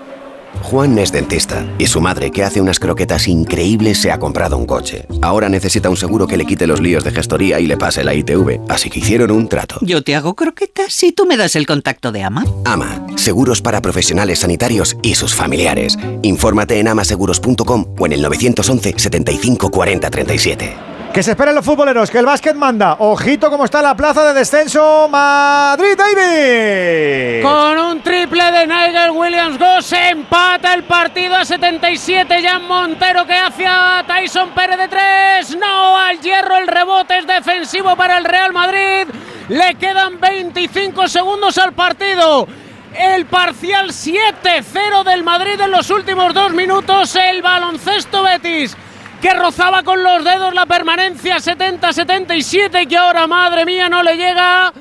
Juan 0.63 0.97
es 0.97 1.11
dentista 1.11 1.65
y 1.77 1.87
su 1.87 2.01
madre, 2.01 2.31
que 2.31 2.43
hace 2.43 2.61
unas 2.61 2.79
croquetas 2.79 3.27
increíbles, 3.27 3.99
se 3.99 4.11
ha 4.11 4.19
comprado 4.19 4.57
un 4.57 4.65
coche. 4.65 5.05
Ahora 5.21 5.49
necesita 5.49 5.89
un 5.89 5.97
seguro 5.97 6.27
que 6.27 6.37
le 6.37 6.45
quite 6.45 6.67
los 6.67 6.81
líos 6.81 7.03
de 7.03 7.11
gestoría 7.11 7.59
y 7.59 7.67
le 7.67 7.77
pase 7.77 8.03
la 8.03 8.13
ITV, 8.13 8.61
así 8.69 8.89
que 8.89 8.99
hicieron 8.99 9.31
un 9.31 9.47
trato. 9.47 9.77
Yo 9.81 10.03
te 10.03 10.15
hago 10.15 10.35
croquetas 10.35 10.93
si 10.93 11.11
tú 11.11 11.25
me 11.25 11.37
das 11.37 11.55
el 11.55 11.65
contacto 11.65 12.11
de 12.11 12.23
Ama. 12.23 12.45
Ama, 12.65 13.05
seguros 13.15 13.61
para 13.61 13.81
profesionales 13.81 14.39
sanitarios 14.39 14.97
y 15.01 15.15
sus 15.15 15.33
familiares. 15.33 15.97
Infórmate 16.21 16.79
en 16.79 16.87
amaseguros.com 16.87 17.85
o 17.97 18.05
en 18.05 18.13
el 18.13 18.21
911 18.21 18.95
75 18.97 19.69
40 19.69 20.09
37. 20.09 20.94
Que 21.15 21.23
se 21.23 21.31
esperen 21.31 21.55
los 21.55 21.63
futboleros, 21.63 22.11
que 22.11 22.17
el 22.17 22.25
básquet 22.25 22.57
manda. 22.57 22.97
Ojito 22.99 23.49
cómo 23.49 23.63
está 23.63 23.81
la 23.81 23.95
plaza 23.95 24.21
de 24.25 24.33
descenso 24.33 25.07
Madrid, 25.07 25.97
David. 25.97 27.41
Con 27.41 27.79
un 27.79 28.01
triple 28.01 28.43
de 28.51 28.67
Nigel 28.67 29.11
Williams 29.11 29.57
Goss 29.57 29.93
empata 29.93 30.73
el 30.73 30.83
partido 30.83 31.37
a 31.37 31.45
77. 31.45 32.43
Jan 32.43 32.67
Montero 32.67 33.25
que 33.25 33.31
hace 33.31 33.65
a 33.65 34.03
Tyson 34.05 34.49
Pérez 34.49 34.77
de 34.77 34.89
tres. 34.89 35.57
No 35.57 35.97
al 35.97 36.19
hierro, 36.19 36.57
el 36.57 36.67
rebote 36.67 37.19
es 37.19 37.25
defensivo 37.25 37.95
para 37.95 38.17
el 38.17 38.25
Real 38.25 38.51
Madrid. 38.51 39.07
Le 39.47 39.75
quedan 39.75 40.19
25 40.19 41.07
segundos 41.07 41.57
al 41.59 41.71
partido. 41.71 42.45
El 42.93 43.25
parcial 43.25 43.91
7-0 43.91 45.05
del 45.05 45.23
Madrid 45.23 45.61
en 45.61 45.71
los 45.71 45.89
últimos 45.91 46.33
dos 46.33 46.51
minutos. 46.51 47.15
El 47.15 47.41
baloncesto 47.41 48.21
Betis 48.21 48.75
que 49.21 49.33
rozaba 49.33 49.83
con 49.83 50.01
los 50.03 50.23
dedos 50.23 50.53
la 50.53 50.65
permanencia 50.65 51.35
70-77 51.37 52.83
y 52.83 52.87
que 52.87 52.97
ahora, 52.97 53.27
madre 53.27 53.65
mía, 53.65 53.89
no 53.89 54.03
le 54.03 54.17
llega 54.17 54.71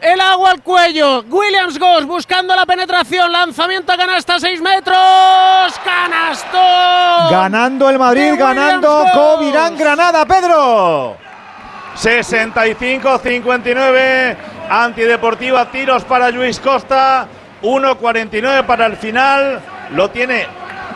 el 0.00 0.20
agua 0.20 0.50
al 0.50 0.62
cuello. 0.62 1.24
Williams 1.28 1.78
Goss 1.78 2.04
buscando 2.04 2.56
la 2.56 2.66
penetración, 2.66 3.30
lanzamiento 3.30 3.92
a 3.92 3.96
canasta 3.96 4.40
6 4.40 4.60
metros, 4.60 4.96
canasto. 5.84 6.58
Ganando 7.30 7.88
el 7.88 7.98
Madrid, 7.98 8.34
ganando 8.36 9.04
Covirán 9.14 9.78
Granada, 9.78 10.26
Pedro. 10.26 11.16
65-59, 11.94 14.36
antideportiva, 14.68 15.70
tiros 15.70 16.02
para 16.04 16.30
Luis 16.30 16.58
Costa, 16.58 17.28
1-49 17.62 18.64
para 18.64 18.86
el 18.86 18.96
final, 18.96 19.60
lo 19.90 20.10
tiene 20.10 20.48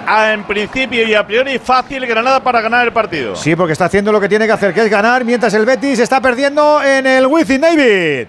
en 0.07 0.45
principio 0.45 1.07
y 1.07 1.15
a 1.15 1.27
priori 1.27 1.59
fácil 1.59 2.07
Granada 2.07 2.41
para 2.41 2.61
ganar 2.61 2.87
el 2.87 2.93
partido. 2.93 3.35
Sí, 3.37 3.57
porque 3.57 3.73
está 3.73 3.87
haciendo 3.87 4.13
lo 4.13 4.21
que 4.21 4.29
tiene 4.29 4.47
que 4.47 4.53
hacer, 4.53 4.73
que 4.73 4.83
es 4.83 4.91
ganar, 4.91 5.25
mientras 5.25 5.53
el 5.55 5.67
Betis 5.67 5.99
está 5.99 6.21
perdiendo 6.21 6.83
en 6.83 7.07
el 7.07 7.27
Wizzing 7.27 7.61
David. 7.61 8.27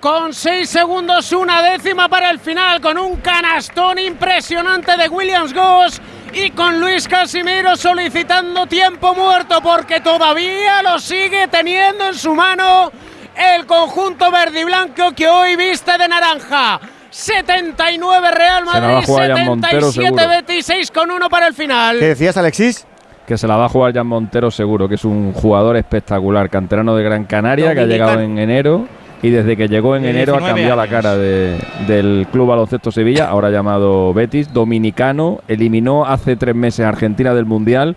Con 0.00 0.32
seis 0.32 0.70
segundos, 0.70 1.30
una 1.32 1.62
décima 1.62 2.08
para 2.08 2.30
el 2.30 2.38
final, 2.38 2.80
con 2.80 2.96
un 2.96 3.16
canastón 3.16 3.98
impresionante 3.98 4.96
de 4.96 5.08
Williams 5.08 5.52
Goss 5.52 6.00
y 6.32 6.50
con 6.50 6.80
Luis 6.80 7.06
Casimiro 7.06 7.76
solicitando 7.76 8.66
tiempo 8.66 9.14
muerto 9.14 9.60
porque 9.60 10.00
todavía 10.00 10.82
lo 10.82 10.98
sigue 10.98 11.48
teniendo 11.48 12.06
en 12.06 12.14
su 12.14 12.34
mano 12.34 12.90
el 13.36 13.66
conjunto 13.66 14.30
verde 14.30 14.60
y 14.60 14.64
blanco 14.64 15.12
que 15.12 15.28
hoy 15.28 15.56
viste 15.56 15.98
de 15.98 16.08
naranja. 16.08 16.80
79 17.10 18.30
Real 18.30 18.64
Se 18.66 18.72
la 18.72 18.80
va 18.80 18.88
a 18.88 18.92
Madrid, 18.92 19.06
jugar 19.06 19.36
Jan 19.36 19.46
Montero, 19.46 19.92
77 19.92 20.06
seguro. 20.20 20.28
Betis, 20.28 20.66
6 20.66 20.90
con 20.90 21.10
1 21.10 21.28
para 21.28 21.46
el 21.48 21.54
final. 21.54 21.98
¿Qué 21.98 22.06
decías, 22.06 22.36
Alexis? 22.36 22.86
Que 23.26 23.36
se 23.38 23.46
la 23.46 23.56
va 23.56 23.66
a 23.66 23.68
jugar 23.68 23.92
Jan 23.92 24.06
Montero 24.06 24.50
seguro, 24.50 24.88
que 24.88 24.94
es 24.96 25.04
un 25.04 25.32
jugador 25.32 25.76
espectacular, 25.76 26.48
canterano 26.50 26.94
de 26.96 27.04
Gran 27.04 27.24
Canaria, 27.24 27.72
que 27.74 27.80
ha 27.80 27.82
Dominicano. 27.82 28.10
llegado 28.10 28.20
en 28.24 28.38
enero 28.38 28.86
y 29.22 29.30
desde 29.30 29.56
que 29.56 29.68
llegó 29.68 29.96
en 29.96 30.04
enero 30.04 30.34
ha 30.34 30.38
19 30.38 30.48
cambiado 30.48 30.76
la 30.76 30.88
cara 30.88 31.16
de- 31.16 31.58
del 31.86 32.26
Club 32.32 32.48
Baloncesto 32.48 32.90
Sevilla, 32.90 33.28
ahora 33.28 33.50
llamado 33.50 34.12
Betis, 34.14 34.52
dominicano, 34.52 35.40
eliminó 35.48 36.06
hace 36.06 36.36
tres 36.36 36.54
meses 36.54 36.84
a 36.86 36.88
Argentina 36.88 37.34
del 37.34 37.44
Mundial 37.46 37.96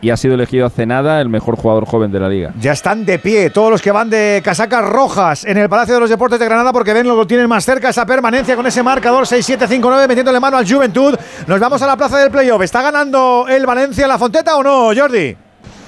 y 0.00 0.10
ha 0.10 0.16
sido 0.16 0.34
elegido 0.34 0.66
hace 0.66 0.86
nada 0.86 1.20
el 1.20 1.28
mejor 1.28 1.56
jugador 1.56 1.84
joven 1.86 2.10
de 2.12 2.20
la 2.20 2.28
liga. 2.28 2.52
Ya 2.60 2.72
están 2.72 3.04
de 3.04 3.18
pie 3.18 3.50
todos 3.50 3.70
los 3.70 3.82
que 3.82 3.90
van 3.92 4.08
de 4.10 4.40
casacas 4.44 4.84
rojas 4.88 5.44
en 5.44 5.58
el 5.58 5.68
Palacio 5.68 5.94
de 5.94 6.00
los 6.00 6.10
Deportes 6.10 6.38
de 6.38 6.44
Granada 6.46 6.72
porque 6.72 6.92
ven 6.94 7.06
lo 7.06 7.18
que 7.20 7.26
tienen 7.26 7.48
más 7.48 7.64
cerca 7.64 7.90
esa 7.90 8.06
permanencia 8.06 8.56
con 8.56 8.66
ese 8.66 8.82
marcador 8.82 9.24
6-7-5-9 9.26 10.08
metiéndole 10.08 10.40
mano 10.40 10.56
al 10.56 10.66
Juventud. 10.70 11.14
Nos 11.46 11.60
vamos 11.60 11.82
a 11.82 11.86
la 11.86 11.96
plaza 11.96 12.18
del 12.18 12.30
playoff. 12.30 12.62
¿Está 12.62 12.82
ganando 12.82 13.46
el 13.48 13.66
Valencia 13.66 14.06
la 14.06 14.18
Fonteta 14.18 14.56
o 14.56 14.62
no, 14.62 14.90
Jordi? 14.96 15.36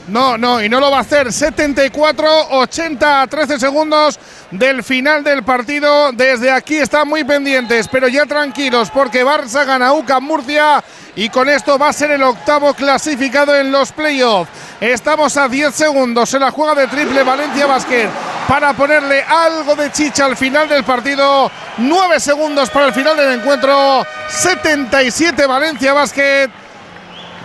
No, 0.08 0.36
no, 0.36 0.62
y 0.62 0.68
no 0.68 0.80
lo 0.80 0.90
va 0.90 0.98
a 0.98 1.00
hacer. 1.00 1.32
74, 1.32 2.48
80, 2.50 3.26
13 3.26 3.58
segundos 3.58 4.18
del 4.50 4.84
final 4.84 5.24
del 5.24 5.42
partido. 5.42 6.12
Desde 6.12 6.50
aquí 6.50 6.76
están 6.76 7.08
muy 7.08 7.24
pendientes, 7.24 7.88
pero 7.88 8.08
ya 8.08 8.26
tranquilos, 8.26 8.90
porque 8.90 9.24
Barça 9.24 9.64
gana 9.64 9.94
UCA 9.94 10.20
Murcia 10.20 10.84
y 11.16 11.30
con 11.30 11.48
esto 11.48 11.78
va 11.78 11.88
a 11.88 11.92
ser 11.92 12.10
el 12.10 12.22
octavo 12.22 12.74
clasificado 12.74 13.54
en 13.56 13.72
los 13.72 13.92
playoffs. 13.92 14.50
Estamos 14.80 15.36
a 15.38 15.48
10 15.48 15.74
segundos 15.74 16.34
en 16.34 16.40
la 16.40 16.50
juega 16.50 16.74
de 16.74 16.86
triple 16.88 17.22
Valencia 17.22 17.66
Basket 17.66 18.10
para 18.46 18.74
ponerle 18.74 19.22
algo 19.22 19.74
de 19.74 19.90
chicha 19.90 20.26
al 20.26 20.36
final 20.36 20.68
del 20.68 20.84
partido. 20.84 21.50
9 21.78 22.20
segundos 22.20 22.68
para 22.68 22.86
el 22.86 22.92
final 22.92 23.16
del 23.16 23.40
encuentro. 23.40 24.06
77 24.28 25.46
Valencia 25.46 25.94
Basket. 25.94 26.63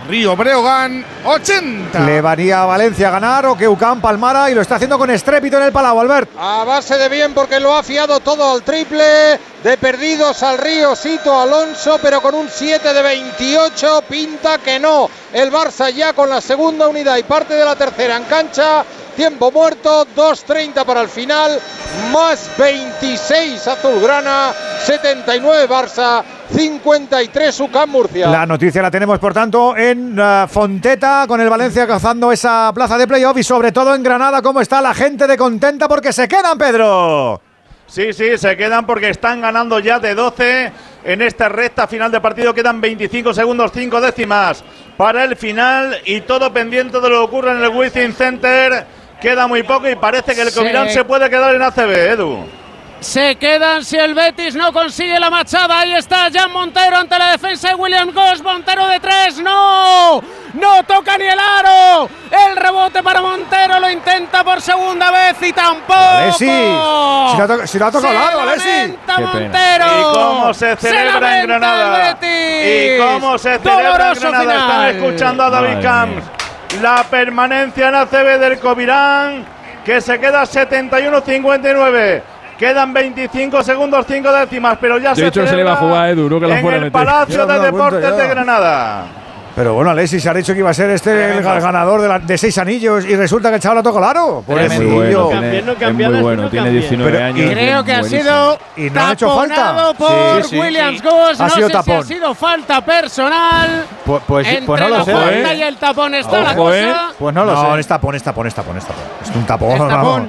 Río 0.10 0.36
Breogán 0.36 1.06
80. 1.24 2.00
¿Le 2.00 2.20
varía 2.20 2.64
a 2.64 2.66
Valencia 2.66 3.10
a 3.10 3.12
ganar 3.12 3.46
o 3.46 3.56
que 3.56 3.68
UCAM 3.68 4.02
palmara 4.02 4.50
y 4.50 4.56
lo 4.56 4.62
está 4.62 4.78
haciendo 4.78 4.98
con 4.98 5.12
estrépito 5.12 5.58
en 5.58 5.64
el 5.66 5.72
Palau, 5.72 6.00
Albert? 6.00 6.32
A 6.36 6.64
base 6.64 6.98
de 6.98 7.08
bien 7.10 7.36
porque 7.36 7.60
lo 7.60 7.76
ha 7.76 7.84
fiado 7.84 8.20
todo 8.20 8.54
al 8.54 8.64
triple. 8.64 9.40
De 9.64 9.78
perdidos 9.78 10.42
al 10.42 10.58
Río 10.58 10.96
Sito 10.96 11.40
Alonso, 11.40 12.00
pero 12.02 12.22
con 12.22 12.34
un 12.34 12.50
7 12.50 12.92
de 12.92 13.02
28 13.04 14.04
pinta 14.10 14.58
que 14.58 14.80
no. 14.80 15.12
El 15.32 15.52
Barça 15.52 15.94
ya 15.94 16.14
con 16.14 16.28
la 16.28 16.42
segunda 16.42 16.88
unidad 16.88 17.18
y 17.18 17.24
parte 17.24 17.54
de 17.54 17.66
la 17.66 17.76
tercera 17.76 18.18
en 18.18 18.24
cancha. 18.24 18.84
Tiempo 19.20 19.52
muerto, 19.52 20.08
2.30 20.16 20.86
para 20.86 21.02
el 21.02 21.10
final, 21.10 21.60
más 22.14 22.50
26 22.58 23.68
Azulgrana, 23.68 24.54
79 24.86 25.68
Barça, 25.68 26.24
53 26.56 27.60
UCAM 27.60 27.90
Murcia. 27.90 28.30
La 28.30 28.46
noticia 28.46 28.82
la 28.82 28.90
tenemos, 28.90 29.20
por 29.20 29.34
tanto, 29.34 29.76
en 29.76 30.18
eh, 30.18 30.46
Fonteta, 30.48 31.26
con 31.28 31.42
el 31.42 31.50
Valencia 31.50 31.86
cazando 31.86 32.32
esa 32.32 32.72
plaza 32.74 32.98
de 32.98 33.08
playoff 33.08 33.38
y 33.38 33.44
sobre 33.44 33.74
todo 33.74 33.94
en 33.94 34.04
Granada, 34.04 34.42
cómo 34.42 34.62
está 34.62 34.82
la 34.82 34.94
gente 34.94 35.28
de 35.28 35.36
contenta 35.36 35.90
porque 35.90 36.14
se 36.14 36.26
quedan, 36.26 36.58
Pedro. 36.58 37.42
Sí, 37.88 38.14
sí, 38.14 38.38
se 38.38 38.56
quedan 38.56 38.86
porque 38.86 39.10
están 39.10 39.42
ganando 39.42 39.80
ya 39.80 40.00
de 40.00 40.16
12 40.16 40.72
en 41.04 41.22
esta 41.22 41.50
recta 41.50 41.88
final 41.88 42.10
de 42.10 42.22
partido. 42.22 42.54
Quedan 42.54 42.80
25 42.80 43.34
segundos, 43.34 43.72
5 43.74 44.00
décimas 44.00 44.64
para 44.96 45.26
el 45.26 45.36
final 45.36 45.98
y 46.06 46.22
todo 46.22 46.54
pendiente 46.54 47.02
de 47.02 47.10
lo 47.10 47.16
que 47.16 47.26
ocurre 47.26 47.52
en 47.52 47.64
el 47.64 47.70
Wizzing 47.70 48.14
Center. 48.14 48.99
Queda 49.22 49.48
muy 49.48 49.64
poco 49.64 49.90
y 49.90 49.96
parece 49.96 50.34
que 50.34 50.42
el 50.42 50.50
Sí. 50.50 50.58
Comirán 50.58 50.90
se 50.90 51.04
puede 51.04 51.30
quedar 51.30 51.54
en 51.56 51.62
ACB, 51.62 51.92
Edu. 52.14 52.46
Se 53.02 53.38
quedan 53.38 53.86
si 53.86 53.96
el 53.96 54.14
Betis 54.14 54.56
no 54.56 54.74
consigue 54.74 55.18
la 55.22 55.30
machada. 55.30 55.80
Ahí 55.80 55.94
está 55.94 56.28
Jan 56.34 56.52
Montero 56.52 56.98
ante 56.98 57.18
la 57.18 57.32
defensa 57.32 57.70
de 57.70 57.76
William 57.76 58.12
Goss. 58.12 58.42
Montero 58.44 58.88
de 58.88 59.00
tres. 59.00 59.38
¡No! 59.40 60.22
¡No 60.54 60.84
toca 60.84 61.18
ni 61.18 61.24
el 61.24 61.40
aro! 61.40 62.10
El 62.30 62.58
rebote 62.58 63.02
para 63.02 63.22
Montero. 63.22 63.80
Lo 63.80 63.90
intenta 63.90 64.44
por 64.44 64.60
segunda 64.62 65.12
vez 65.12 65.38
y 65.42 65.54
tampoco. 65.54 65.94
Alessi, 65.98 66.40
si 66.40 66.46
lo 67.38 67.44
ha 67.44 67.48
to- 67.48 67.68
si 67.68 67.80
tocado 67.80 68.02
Se 68.02 68.10
el 68.12 68.18
aro, 68.18 68.40
pena. 68.40 69.18
Montero. 69.20 69.86
Y 69.86 70.14
cómo 70.14 70.54
se 70.54 70.76
celebra 70.76 71.08
en 71.16 71.22
lamenta 71.22 71.46
Granada. 71.48 72.10
el 72.10 72.16
Betis. 72.16 72.96
Y 72.96 72.98
cómo 73.00 73.38
se 73.38 73.60
celebra 73.60 73.80
en 73.80 73.86
Doloroso 73.94 74.22
Granada. 74.30 74.42
final. 74.44 74.86
Están 74.90 74.96
escuchando 75.06 75.44
a 75.46 75.50
David 75.50 75.82
Camps. 75.82 76.24
La 76.82 77.04
permanencia 77.10 77.90
en 77.90 77.96
ACB 77.96 78.40
del 78.40 78.60
Covirán, 78.60 79.44
que 79.84 80.00
se 80.02 80.20
queda 80.20 80.44
71-59. 80.44 82.22
Quedan 82.58 82.94
25 82.94 83.64
segundos, 83.64 84.06
5 84.08 84.32
décimas, 84.34 84.78
pero 84.80 84.98
ya 84.98 85.16
se 85.16 85.32
le 85.32 85.62
iba 85.62 85.74
a 85.74 85.76
jugar 85.78 86.06
a 86.06 86.10
Edu, 86.12 86.30
no 86.30 86.40
que 86.40 86.48
la 86.48 86.56
en 86.58 86.62
fuera 86.62 86.78
el 86.78 86.84
meter. 86.84 86.92
Palacio 86.92 87.46
de 87.46 87.60
Deportes 87.60 88.18
de 88.18 88.28
Granada. 88.28 89.06
Pero 89.60 89.74
bueno, 89.74 89.90
Alexis 89.92 90.24
se 90.24 90.30
ha 90.30 90.34
dicho 90.34 90.54
que 90.54 90.60
iba 90.60 90.70
a 90.70 90.74
ser 90.74 90.90
este 90.92 91.32
el 91.38 91.44
ga- 91.44 91.60
ganador 91.62 92.02
de, 92.02 92.08
la- 92.08 92.20
de 92.20 92.38
seis 92.38 92.58
anillos 92.60 93.04
y 93.04 93.14
resulta 93.18 93.50
que 93.50 93.56
el 93.56 93.62
chaval 93.62 93.80
lo 93.80 93.84
tocó 93.84 93.98
el 94.00 94.06
aro. 94.06 94.42
Es 94.48 94.78
muy 94.80 94.86
bueno, 94.86 95.28
tiene- 95.28 95.62
no 95.64 95.72
es 95.74 95.94
muy 95.94 96.22
bueno, 96.22 96.44
no 96.44 96.50
tiene 96.50 96.68
cambien. 96.68 96.80
19 96.82 97.12
Pero- 97.12 97.26
años. 97.26 97.40
y- 97.40 97.50
Creo 97.54 97.84
que 97.84 97.94
ha 97.94 98.04
sido 98.04 98.58
Y 98.78 98.90
no 98.90 99.02
ha 99.06 99.12
hecho 99.12 99.36
falta. 99.36 99.56
taponado 99.56 99.94
por 99.96 100.44
Sí, 100.44 100.50
sí. 100.52 100.60
Williams 100.62 101.02
Goss. 101.04 101.42
Ha 101.42 101.48
no 101.48 101.50
sido 101.56 101.68
sé 101.68 101.74
tapón. 101.74 102.06
si 102.06 102.14
ha 102.14 102.16
sido 102.16 102.34
falta 102.36 102.86
personal. 102.86 103.86
Pues, 104.06 104.24
pues, 104.26 104.48
Entre 104.48 104.66
pues 104.66 104.82
no 104.82 104.88
la 104.88 104.98
lo 105.00 105.04
sé. 105.04 105.12
falta 105.12 105.54
¿eh? 105.54 105.58
y 105.58 105.62
el 105.62 105.76
tapón 105.76 106.16
está 106.16 106.40
la 106.40 106.52
Ojo, 106.52 106.56
cosa. 106.64 106.78
¿eh? 106.80 106.94
Pues 107.20 107.36
no 107.36 107.44
lo 107.44 107.52
no, 107.54 107.74
sé. 107.74 107.80
es 107.82 107.88
tapón, 107.88 108.16
es 108.16 108.24
tapón, 108.24 108.48
es 108.48 108.56
tapón, 108.56 108.78
es 108.78 108.86
tapón. 108.86 109.04
Es 109.30 109.36
un 109.36 109.46
tapón. 109.46 109.72
Es 109.72 109.78
tapón. 109.78 109.90
vamos. 109.92 110.22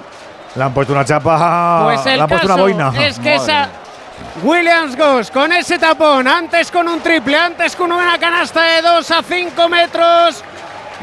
Le 0.56 0.64
han 0.64 0.74
puesto 0.74 0.92
una 0.92 1.04
chapa. 1.04 1.82
Pues 1.84 2.04
el 2.06 2.16
le 2.16 2.22
han 2.22 2.28
puesto 2.28 2.48
caso 2.48 2.64
una 2.64 2.88
boina. 2.88 3.06
es 3.06 3.16
que 3.20 3.36
esa 3.36 3.68
Williams 4.42 4.96
Goss 4.96 5.30
con 5.30 5.52
ese 5.52 5.78
tapón, 5.78 6.26
antes 6.26 6.70
con 6.70 6.88
un 6.88 7.00
triple, 7.00 7.36
antes 7.36 7.76
con 7.76 7.92
una 7.92 8.16
canasta 8.18 8.62
de 8.62 8.82
2 8.82 9.10
a 9.10 9.22
5 9.22 9.68
metros, 9.68 10.42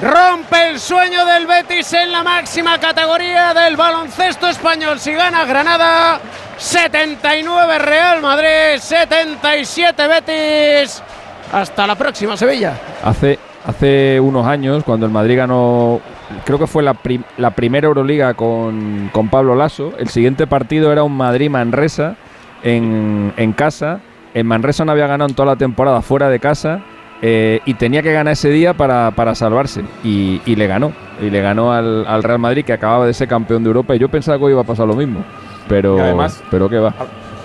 rompe 0.02 0.70
el 0.70 0.80
sueño 0.80 1.24
del 1.26 1.46
Betis 1.46 1.94
en 1.94 2.12
la 2.12 2.24
máxima 2.24 2.80
categoría 2.80 3.54
del 3.54 3.76
baloncesto 3.76 4.48
español. 4.48 5.00
Si 5.00 5.14
gana 5.14 5.46
Granada, 5.46 6.20
79 6.58 7.78
Real 7.80 8.22
Madrid, 8.22 8.80
77 8.80 10.08
Betis. 10.08 11.04
Hasta 11.52 11.86
la 11.86 11.96
próxima, 11.96 12.36
Sevilla. 12.36 12.74
Hace, 13.04 13.38
hace 13.66 14.20
unos 14.20 14.48
años, 14.48 14.84
cuando 14.84 15.06
el 15.06 15.12
Madrid 15.12 15.38
ganó, 15.38 16.02
creo 16.44 16.58
que 16.58 16.68
fue 16.68 16.82
la, 16.82 16.96
prim- 16.96 17.24
la 17.38 17.52
primera 17.52 17.86
Euroliga 17.88 18.34
con, 18.34 19.10
con 19.14 19.30
Pablo 19.30 19.56
Lasso, 19.56 19.94
el 20.00 20.10
siguiente 20.10 20.48
partido 20.48 20.92
era 20.92 21.04
un 21.04 21.16
Madrid-Manresa 21.16 22.16
en, 22.64 23.34
en 23.38 23.54
casa. 23.54 24.00
En 24.34 24.46
Manresa 24.48 24.86
no 24.86 24.92
había 24.92 25.08
ganado 25.08 25.30
en 25.30 25.36
toda 25.36 25.48
la 25.48 25.56
temporada 25.56 26.02
fuera 26.02 26.30
de 26.30 26.40
casa 26.40 26.82
eh, 27.22 27.62
y 27.66 27.74
tenía 27.76 28.04
que 28.04 28.14
ganar 28.14 28.34
ese 28.34 28.50
día 28.50 28.74
para, 28.76 29.12
para 29.12 29.34
salvarse. 29.36 29.84
Y, 30.04 30.42
y 30.46 30.56
le 30.56 30.68
ganó. 30.68 30.92
Y 31.22 31.30
le 31.30 31.42
ganó 31.42 31.72
al, 31.74 32.06
al 32.06 32.22
Real 32.24 32.40
Madrid, 32.40 32.64
que 32.64 32.74
acababa 32.74 33.06
de 33.08 33.14
ser 33.14 33.28
campeón 33.28 33.64
de 33.64 33.70
Europa. 33.70 33.96
Y 33.96 34.00
yo 34.00 34.10
pensaba 34.10 34.38
que 34.38 34.44
hoy 34.46 34.52
iba 34.52 34.62
a 34.62 34.66
pasar 34.66 34.88
lo 34.88 34.96
mismo. 34.96 35.24
Pero, 35.68 35.98
además- 36.04 36.44
pero 36.52 36.70
qué 36.70 36.78
va. 36.78 36.94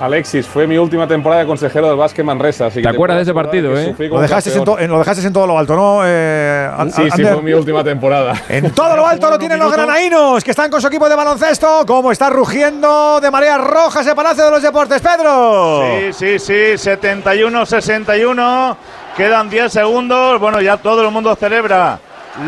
Alexis, 0.03 0.47
fue 0.49 0.67
mi 0.67 0.77
última 0.79 1.07
temporada 1.07 1.43
de 1.43 1.47
consejero 1.47 1.87
del 1.89 1.97
básquet 1.97 2.25
Manresa. 2.25 2.67
Así 2.67 2.77
que 2.77 2.83
¿Te 2.83 2.89
acuerdas 2.89 3.19
de 3.19 3.23
ese 3.23 3.33
partido, 3.33 3.79
eh? 3.79 3.95
Lo 4.11 4.21
dejaste, 4.21 4.51
en 4.51 4.57
campeón. 4.57 4.77
to- 4.77 4.83
en- 4.83 4.91
lo 4.91 4.99
dejaste 4.99 5.25
en 5.27 5.33
todo 5.33 5.47
lo 5.47 5.57
alto, 5.59 5.77
¿no? 5.77 6.01
Eh, 6.05 6.69
Sí, 6.87 7.03
sí, 7.05 7.09
Ander? 7.13 7.35
fue 7.35 7.43
mi 7.43 7.53
última 7.53 7.85
temporada. 7.85 8.35
En 8.49 8.73
todo 8.73 8.97
lo 8.97 9.07
alto 9.07 9.31
lo 9.31 9.39
tienen 9.39 9.61
los 9.61 9.73
granainos, 9.73 10.43
que 10.43 10.51
están 10.51 10.71
con 10.71 10.81
su 10.81 10.89
equipo 10.89 11.09
de 11.09 11.15
baloncesto. 11.15 11.85
Como 11.87 12.11
está 12.11 12.31
rugiendo 12.31 13.21
de 13.21 13.31
marea 13.31 13.59
roja 13.59 14.01
ese 14.01 14.15
Palacio 14.15 14.45
de 14.47 14.51
los 14.51 14.63
Deportes, 14.63 15.01
Pedro. 15.01 15.85
Sí, 16.01 16.13
sí, 16.13 16.39
sí, 16.41 16.77
71-61. 16.79 18.77
Quedan 19.17 19.49
10 19.51 19.73
segundos. 19.73 20.41
Bueno, 20.41 20.61
ya 20.61 20.77
todo 20.79 21.03
el 21.03 21.11
mundo 21.11 21.35
celebra 21.37 21.99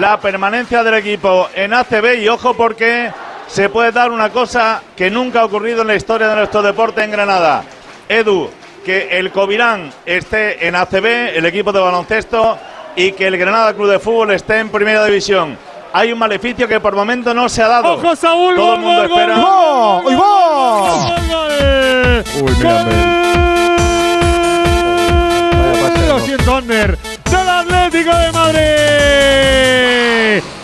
la 0.00 0.18
permanencia 0.18 0.82
del 0.82 0.94
equipo 0.94 1.48
en 1.54 1.72
ACB. 1.74 2.14
Y 2.20 2.28
ojo, 2.28 2.54
porque 2.54 3.10
se 3.46 3.68
puede 3.68 3.92
dar 3.92 4.10
una 4.10 4.30
cosa 4.30 4.82
que 4.96 5.10
nunca 5.10 5.40
ha 5.40 5.44
ocurrido 5.44 5.82
en 5.82 5.88
la 5.88 5.94
historia 5.94 6.28
de 6.28 6.36
nuestro 6.36 6.62
deporte 6.62 7.02
en 7.04 7.10
Granada. 7.10 7.62
Edu, 8.08 8.50
que 8.84 9.18
el 9.18 9.30
Covirán 9.30 9.92
esté 10.04 10.66
en 10.66 10.74
ACB, 10.76 11.36
el 11.36 11.44
equipo 11.46 11.72
de 11.72 11.80
baloncesto, 11.80 12.58
y 12.96 13.12
que 13.12 13.26
el 13.26 13.36
Granada 13.38 13.72
Club 13.74 13.90
de 13.90 13.98
Fútbol 13.98 14.30
esté 14.32 14.58
en 14.58 14.68
Primera 14.70 15.04
División. 15.04 15.56
Hay 15.92 16.12
un 16.12 16.18
maleficio 16.18 16.66
que 16.66 16.80
por 16.80 16.94
momento 16.94 17.32
no 17.32 17.48
se 17.48 17.62
ha 17.62 17.68
dado. 17.68 17.94
¡Ojo, 17.94 18.16
Saúl! 18.16 18.56
Todo 18.56 18.66
¡Gol, 18.66 18.74
el 18.74 18.80
mundo 18.80 19.02
espera. 19.04 19.34
gol, 19.36 19.44
gol, 19.44 20.04
¡Uy, 20.06 20.14
gol, 20.14 20.24
va! 20.24 20.88
gol, 21.08 21.22
gol! 21.28 22.24
Uy, 22.42 22.52
mira. 22.58 22.84
Lo 26.08 26.18
siento, 26.20 26.56
Ander. 26.56 26.98
Del 27.30 27.48
Atlético 27.48 28.16
de 28.16 28.32
Madrid. 28.32 28.64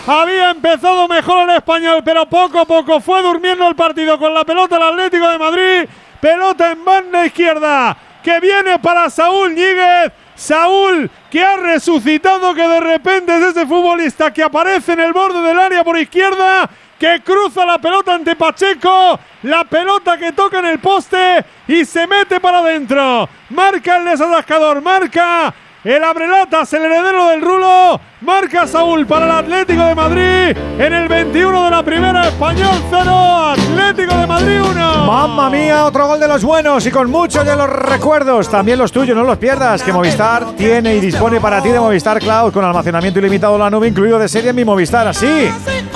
Había 0.07 0.49
empezado 0.49 1.07
mejor 1.07 1.47
el 1.47 1.57
español, 1.57 2.01
pero 2.03 2.25
poco 2.25 2.59
a 2.59 2.65
poco 2.65 2.99
fue 2.99 3.21
durmiendo 3.21 3.67
el 3.67 3.75
partido 3.75 4.17
con 4.17 4.33
la 4.33 4.43
pelota 4.43 4.77
el 4.77 4.83
Atlético 4.83 5.29
de 5.29 5.37
Madrid. 5.37 5.89
Pelota 6.19 6.71
en 6.71 6.83
banda 6.83 7.25
izquierda 7.25 7.95
que 8.23 8.39
viene 8.39 8.79
para 8.79 9.09
Saúl 9.11 9.53
Ñíguez. 9.53 10.11
Saúl 10.35 11.09
que 11.29 11.43
ha 11.43 11.55
resucitado, 11.55 12.55
que 12.55 12.67
de 12.67 12.79
repente 12.79 13.35
es 13.35 13.43
ese 13.43 13.67
futbolista 13.67 14.33
que 14.33 14.41
aparece 14.41 14.93
en 14.93 15.01
el 15.01 15.13
borde 15.13 15.39
del 15.41 15.59
área 15.59 15.83
por 15.83 15.97
izquierda, 15.99 16.67
que 16.97 17.21
cruza 17.23 17.63
la 17.63 17.77
pelota 17.77 18.15
ante 18.15 18.35
Pacheco, 18.35 19.19
la 19.43 19.65
pelota 19.65 20.17
que 20.17 20.31
toca 20.31 20.59
en 20.59 20.65
el 20.65 20.79
poste 20.79 21.45
y 21.67 21.85
se 21.85 22.07
mete 22.07 22.39
para 22.39 22.59
adentro. 22.59 23.29
Marca 23.51 23.97
el 23.97 24.05
desatascador, 24.05 24.81
marca 24.81 25.53
el 25.83 26.03
abrelatas, 26.03 26.71
el 26.73 26.83
heredero 26.83 27.29
del 27.29 27.41
rulo. 27.41 27.99
Marca 28.21 28.67
Saúl 28.67 29.07
para 29.07 29.25
el 29.25 29.31
Atlético 29.31 29.83
de 29.83 29.95
Madrid 29.95 30.57
en 30.77 30.93
el 30.93 31.07
21 31.07 31.65
de 31.65 31.71
la 31.71 31.81
primera, 31.81 32.27
Español 32.27 32.75
0, 32.91 33.49
Atlético 33.49 34.15
de 34.15 34.27
Madrid 34.27 34.61
1. 34.61 35.05
Mamma 35.05 35.49
mía, 35.49 35.85
otro 35.85 36.05
gol 36.05 36.19
de 36.19 36.27
los 36.27 36.43
buenos 36.43 36.85
y 36.85 36.91
con 36.91 37.09
muchos 37.09 37.43
de 37.43 37.55
los 37.55 37.67
recuerdos, 37.67 38.47
también 38.47 38.77
los 38.77 38.91
tuyos, 38.91 39.17
no 39.17 39.23
los 39.23 39.39
pierdas, 39.39 39.81
que 39.81 39.91
Movistar 39.91 40.51
tiene 40.55 40.95
y 40.95 40.99
dispone 40.99 41.41
para 41.41 41.63
ti 41.63 41.69
de 41.69 41.79
Movistar 41.79 42.19
Cloud 42.19 42.53
con 42.53 42.63
almacenamiento 42.63 43.19
ilimitado 43.19 43.55
en 43.55 43.61
la 43.61 43.69
nube 43.71 43.87
incluido 43.87 44.19
de 44.19 44.29
serie 44.29 44.51
en 44.51 44.55
mi 44.55 44.63
Movistar. 44.63 45.07
Así 45.07 45.49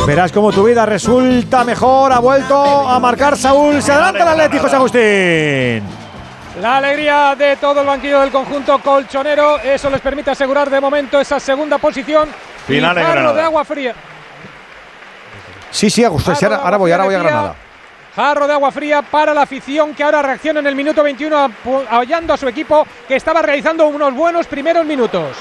verás 0.07 0.31
cómo 0.31 0.51
tu 0.51 0.63
vida 0.63 0.87
resulta 0.87 1.63
mejor, 1.63 2.11
ha 2.11 2.19
vuelto 2.19 2.55
a 2.55 2.99
marcar 2.99 3.37
Saúl, 3.37 3.83
se 3.83 3.91
adelanta 3.91 4.23
el 4.23 4.29
Atlético 4.29 4.63
José 4.63 4.75
Agustín. 4.77 6.04
La 6.61 6.77
alegría 6.77 7.35
de 7.37 7.57
todo 7.57 7.81
el 7.81 7.87
banquillo 7.87 8.21
del 8.21 8.31
conjunto 8.31 8.79
colchonero, 8.79 9.59
eso 9.59 9.89
les 9.89 9.99
permite 9.99 10.31
asegurar 10.31 10.69
de 10.69 10.79
momento 10.79 11.19
esa 11.19 11.39
segunda 11.39 11.77
posición. 11.77 12.29
Final 12.65 12.97
en 12.97 13.35
de 13.35 13.41
agua 13.41 13.65
fría. 13.65 13.93
Sí, 15.69 15.89
sí, 15.89 16.03
Agustín, 16.05 16.35
sí, 16.35 16.45
ahora, 16.45 16.57
ahora 16.57 16.77
voy, 16.77 16.91
ahora 16.91 17.03
voy 17.03 17.15
a 17.15 17.19
Granada. 17.19 17.55
Jarro 18.15 18.47
de 18.47 18.53
agua 18.53 18.71
fría 18.71 19.01
para 19.01 19.33
la 19.33 19.41
afición 19.41 19.93
que 19.93 20.01
ahora 20.01 20.21
reacciona 20.21 20.61
en 20.61 20.67
el 20.67 20.75
minuto 20.75 21.03
21 21.03 21.37
apo- 21.37 21.83
apoyando 21.89 22.33
a 22.33 22.37
su 22.37 22.47
equipo 22.47 22.87
que 23.05 23.17
estaba 23.17 23.41
realizando 23.41 23.85
unos 23.87 24.13
buenos 24.13 24.47
primeros 24.47 24.85
minutos. 24.85 25.35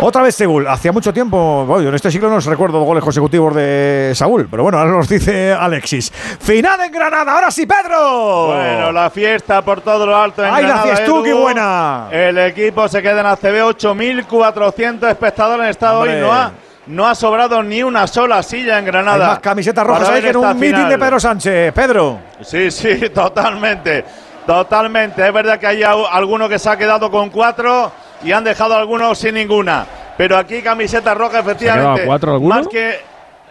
Otra 0.00 0.22
vez 0.22 0.36
Seúl, 0.36 0.64
hacía 0.68 0.92
mucho 0.92 1.12
tiempo, 1.12 1.64
bueno, 1.66 1.88
en 1.88 1.94
este 1.96 2.12
siglo 2.12 2.30
no 2.30 2.36
os 2.36 2.44
recuerdo 2.46 2.80
goles 2.82 3.02
consecutivos 3.02 3.52
de 3.56 4.12
Saúl, 4.14 4.46
pero 4.48 4.62
bueno, 4.62 4.78
ahora 4.78 4.92
nos 4.92 5.08
dice 5.08 5.52
Alexis. 5.52 6.12
Final 6.12 6.82
en 6.82 6.92
Granada, 6.92 7.32
ahora 7.34 7.50
sí, 7.50 7.66
Pedro. 7.66 8.46
Bueno, 8.54 8.92
la 8.92 9.10
fiesta 9.10 9.60
por 9.62 9.80
todo 9.80 10.06
lo 10.06 10.16
alto 10.16 10.44
en 10.44 10.54
¡Ay, 10.54 10.62
la 10.62 10.68
Granada, 10.68 10.96
fiestuki 10.96 11.30
Edu. 11.30 11.38
buena! 11.40 12.06
El 12.12 12.38
equipo 12.38 12.86
se 12.86 13.02
queda 13.02 13.20
en 13.20 13.26
ACB, 13.26 13.74
8.400 13.76 15.08
espectadores 15.10 15.64
en 15.64 15.70
estado 15.70 15.98
hoy. 16.00 16.10
No 16.20 16.32
ha, 16.32 16.52
no 16.86 17.04
ha 17.08 17.16
sobrado 17.16 17.60
ni 17.64 17.82
una 17.82 18.06
sola 18.06 18.40
silla 18.44 18.78
en 18.78 18.84
Hay 18.84 18.90
Granada. 18.92 19.26
más 19.26 19.38
camisetas 19.40 19.84
rojas 19.84 20.08
ahí 20.10 20.22
que 20.22 20.28
en 20.30 20.36
un 20.36 20.56
final. 20.60 20.88
de 20.90 20.96
Pedro 20.98 21.18
Sánchez. 21.18 21.72
Pedro. 21.72 22.20
Sí, 22.42 22.70
sí, 22.70 23.10
totalmente. 23.14 24.04
Totalmente. 24.46 25.26
Es 25.26 25.32
verdad 25.32 25.58
que 25.58 25.66
hay 25.66 25.82
alguno 25.82 26.48
que 26.48 26.60
se 26.60 26.70
ha 26.70 26.76
quedado 26.76 27.10
con 27.10 27.30
cuatro 27.30 27.90
y 28.22 28.32
han 28.32 28.44
dejado 28.44 28.74
algunos 28.74 29.18
sin 29.18 29.34
ninguna. 29.34 29.86
Pero 30.16 30.36
aquí 30.36 30.62
camiseta 30.62 31.14
roja, 31.14 31.40
efectivamente. 31.40 32.04
cuatro? 32.04 32.40
Más 32.40 32.66
que 32.68 32.98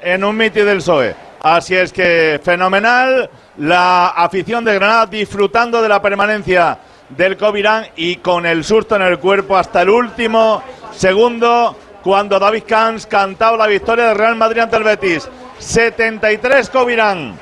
en 0.01 0.23
un 0.23 0.35
miti 0.35 0.61
del 0.61 0.77
PSOE. 0.77 1.15
Así 1.41 1.75
es 1.75 1.93
que 1.93 2.39
fenomenal. 2.43 3.29
La 3.57 4.09
afición 4.09 4.63
de 4.63 4.75
Granada 4.75 5.05
disfrutando 5.05 5.81
de 5.81 5.89
la 5.89 6.01
permanencia 6.01 6.77
del 7.09 7.37
Covirán 7.37 7.87
y 7.95 8.17
con 8.17 8.45
el 8.45 8.63
susto 8.63 8.95
en 8.95 9.01
el 9.01 9.17
cuerpo 9.17 9.57
hasta 9.57 9.81
el 9.81 9.89
último 9.89 10.61
segundo 10.91 11.75
cuando 12.03 12.37
David 12.37 12.63
Camps 12.67 13.05
cantaba 13.07 13.57
la 13.57 13.67
victoria 13.67 14.09
del 14.09 14.17
Real 14.17 14.35
Madrid 14.35 14.61
ante 14.61 14.77
el 14.77 14.83
Betis. 14.83 15.27
73 15.59 16.69
Covirán. 16.69 17.35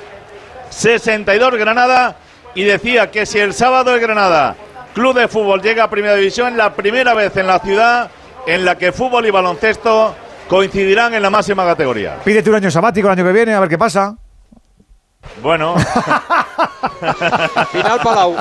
62 0.69 1.55
Granada 1.55 2.15
y 2.53 2.63
decía 2.63 3.11
que 3.11 3.25
si 3.25 3.39
el 3.39 3.53
sábado 3.53 3.93
el 3.93 3.99
Granada 3.99 4.55
Club 4.95 5.13
de 5.13 5.27
Fútbol 5.27 5.61
llega 5.61 5.83
a 5.83 5.89
Primera 5.89 6.15
División, 6.15 6.55
la 6.55 6.73
primera 6.73 7.13
vez 7.13 7.35
en 7.35 7.47
la 7.47 7.59
ciudad 7.59 8.09
en 8.47 8.63
la 8.63 8.77
que 8.77 8.93
fútbol 8.93 9.25
y 9.25 9.29
baloncesto 9.29 10.15
coincidirán 10.47 11.13
en 11.13 11.21
la 11.21 11.29
máxima 11.29 11.65
categoría. 11.65 12.15
Pídete 12.23 12.49
un 12.49 12.55
año 12.55 12.71
sabático 12.71 13.07
el 13.09 13.11
año 13.11 13.25
que 13.25 13.33
viene, 13.33 13.53
a 13.53 13.59
ver 13.59 13.67
qué 13.67 13.77
pasa. 13.77 14.15
Bueno, 15.41 15.75
Final 17.71 17.99
Palau. 18.03 18.35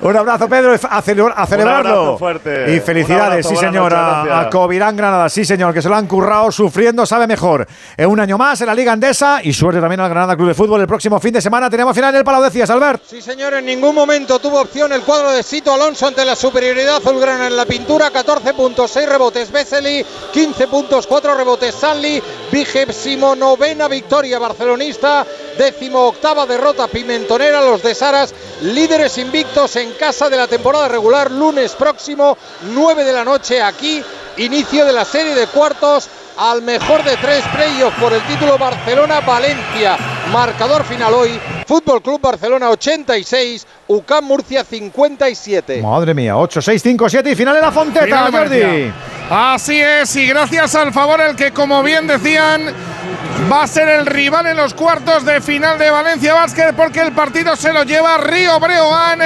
Un 0.00 0.16
abrazo, 0.16 0.48
Pedro, 0.48 0.72
a, 0.74 1.02
celebra- 1.02 1.34
a 1.36 1.46
celebrarlo. 1.46 1.90
abrazo 1.90 2.18
fuerte. 2.18 2.74
Y 2.74 2.80
felicidades, 2.80 3.46
Un 3.46 3.46
abrazo, 3.46 3.48
sí, 3.48 3.56
señor, 3.56 3.92
noches, 3.92 4.32
a, 4.32 4.50
Covirán 4.50 4.96
Granada, 4.96 5.28
sí, 5.28 5.44
señor, 5.44 5.72
que 5.74 5.82
se 5.82 5.88
lo 5.88 5.96
han 5.96 6.06
currado 6.06 6.50
sufriendo, 6.50 7.04
sabe 7.06 7.26
mejor. 7.26 7.66
En 7.96 8.08
un 8.08 8.18
año 8.20 8.38
más 8.38 8.60
en 8.60 8.66
la 8.66 8.74
Liga 8.74 8.92
Andesa 8.92 9.40
y 9.42 9.52
suerte 9.52 9.80
también 9.80 10.00
al 10.00 10.08
Granada 10.08 10.36
Club 10.36 10.48
de 10.48 10.54
Fútbol. 10.54 10.80
El 10.80 10.86
próximo 10.86 11.20
fin 11.20 11.32
de 11.34 11.40
semana 11.40 11.68
tenemos 11.70 11.94
final 11.94 12.10
en 12.10 12.18
el 12.18 12.24
Palau, 12.24 12.42
decías, 12.42 12.70
Albert. 12.70 13.02
Sí, 13.06 13.20
señor, 13.20 13.54
en 13.54 13.66
ningún 13.66 13.94
momento 13.94 14.38
tuvo 14.38 14.60
opción 14.60 14.92
el 14.92 15.02
cuadro 15.02 15.30
de 15.32 15.42
Sito 15.42 15.72
Alonso 15.74 16.06
ante 16.06 16.24
la 16.24 16.34
superioridad 16.36 16.96
azulgrana 16.96 17.46
en 17.46 17.56
la 17.56 17.66
pintura. 17.66 18.10
14 18.10 18.54
puntos, 18.54 18.90
6 18.90 19.08
rebotes 19.08 19.52
Vesely, 19.52 20.04
15 20.32 20.66
puntos, 20.68 21.06
4 21.06 21.34
rebotes 21.34 21.74
Sanli, 21.74 22.22
vigésimo 22.50 23.36
novena 23.36 23.88
victoria 23.88 24.38
barcelonista, 24.38 25.24
décimo 25.58 26.11
octava 26.12 26.46
derrota 26.46 26.86
pimentonera. 26.86 27.60
Los 27.62 27.82
de 27.82 27.94
Saras, 27.94 28.34
líderes 28.62 29.18
invictos 29.18 29.76
en 29.76 29.92
casa 29.94 30.28
de 30.28 30.36
la 30.36 30.46
temporada 30.46 30.88
regular, 30.88 31.30
lunes 31.30 31.72
próximo, 31.72 32.36
9 32.72 33.04
de 33.04 33.12
la 33.12 33.24
noche 33.24 33.60
aquí, 33.62 34.02
inicio 34.36 34.84
de 34.84 34.92
la 34.92 35.04
serie 35.04 35.34
de 35.34 35.46
cuartos. 35.46 36.08
Al 36.34 36.62
mejor 36.62 37.04
de 37.04 37.14
tres 37.18 37.44
playoffs 37.52 38.00
por 38.00 38.10
el 38.10 38.22
título 38.22 38.56
Barcelona-Valencia. 38.56 39.98
Marcador 40.32 40.82
final 40.84 41.12
hoy. 41.12 41.38
Fútbol 41.66 42.00
Club 42.00 42.22
Barcelona 42.22 42.70
86, 42.70 43.66
UCAM 43.88 44.24
Murcia 44.24 44.64
57. 44.64 45.82
Madre 45.82 46.14
mía, 46.14 46.36
8, 46.38 46.62
6, 46.62 46.82
5, 46.82 47.08
7 47.10 47.30
y 47.30 47.36
final 47.36 47.56
en 47.56 47.62
la 47.62 47.70
Fonteta, 47.70 48.04
Final, 48.06 48.32
Jordi. 48.32 48.92
Así 49.30 49.78
es, 49.78 50.16
y 50.16 50.26
gracias 50.26 50.74
al 50.74 50.92
favor 50.92 51.20
el 51.20 51.36
que, 51.36 51.52
como 51.52 51.82
bien 51.82 52.06
decían, 52.06 52.74
va 53.50 53.62
a 53.62 53.66
ser 53.66 53.88
el 53.88 54.06
rival 54.06 54.46
en 54.46 54.56
los 54.56 54.74
cuartos 54.74 55.24
de 55.24 55.40
final 55.40 55.78
de 55.78 55.90
Valencia 55.90 56.34
Basket, 56.34 56.72
porque 56.74 57.00
el 57.00 57.12
partido 57.12 57.56
se 57.56 57.72
lo 57.72 57.82
lleva 57.82 58.18
Río 58.18 58.58
Breogán. 58.60 59.20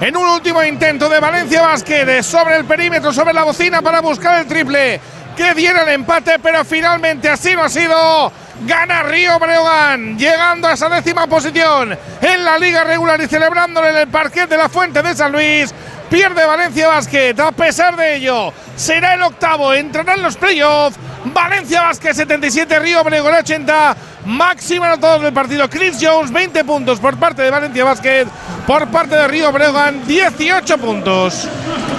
En 0.00 0.16
un 0.16 0.28
último 0.28 0.62
intento 0.62 1.08
de 1.08 1.18
Valencia 1.18 1.62
Basket 1.62 2.22
sobre 2.22 2.56
el 2.56 2.64
perímetro, 2.64 3.12
sobre 3.12 3.34
la 3.34 3.42
bocina 3.42 3.82
para 3.82 4.00
buscar 4.00 4.40
el 4.40 4.46
triple 4.46 5.00
que 5.36 5.54
diera 5.54 5.82
el 5.82 5.88
empate, 5.88 6.38
pero 6.40 6.64
finalmente 6.64 7.28
así 7.28 7.54
no 7.54 7.62
ha 7.62 7.68
sido. 7.68 8.32
Gana 8.60 9.04
Río 9.04 9.38
Breogán, 9.38 10.18
llegando 10.18 10.66
a 10.66 10.72
esa 10.72 10.88
décima 10.88 11.28
posición 11.28 11.96
en 12.20 12.44
la 12.44 12.58
liga 12.58 12.82
regular 12.82 13.20
y 13.20 13.28
celebrándole 13.28 13.90
en 13.90 13.96
el 13.98 14.08
parquet 14.08 14.48
de 14.48 14.56
la 14.56 14.68
Fuente 14.68 15.00
de 15.00 15.14
San 15.14 15.30
Luis. 15.30 15.72
Pierde 16.10 16.46
Valencia 16.46 16.88
Basket, 16.88 17.38
a 17.38 17.52
pesar 17.52 17.94
de 17.94 18.16
ello, 18.16 18.52
será 18.76 19.12
el 19.14 19.22
octavo, 19.22 19.74
entrará 19.74 20.14
en 20.14 20.22
los 20.22 20.36
playoffs. 20.36 20.98
Valencia 21.24 21.82
Basket 21.82 22.14
77, 22.14 22.78
Río 22.78 23.04
Breogán 23.04 23.34
80. 23.34 23.96
Máximo 24.24 24.84
anotador 24.84 25.22
del 25.22 25.32
partido, 25.32 25.68
Chris 25.68 25.98
Jones, 26.00 26.30
20 26.30 26.64
puntos 26.64 26.98
por 26.98 27.16
parte 27.18 27.42
de 27.42 27.50
Valencia 27.50 27.84
Basket. 27.84 28.26
Por 28.66 28.86
parte 28.88 29.16
de 29.16 29.28
Río 29.28 29.52
Breogán, 29.52 30.06
18 30.06 30.78
puntos. 30.78 31.48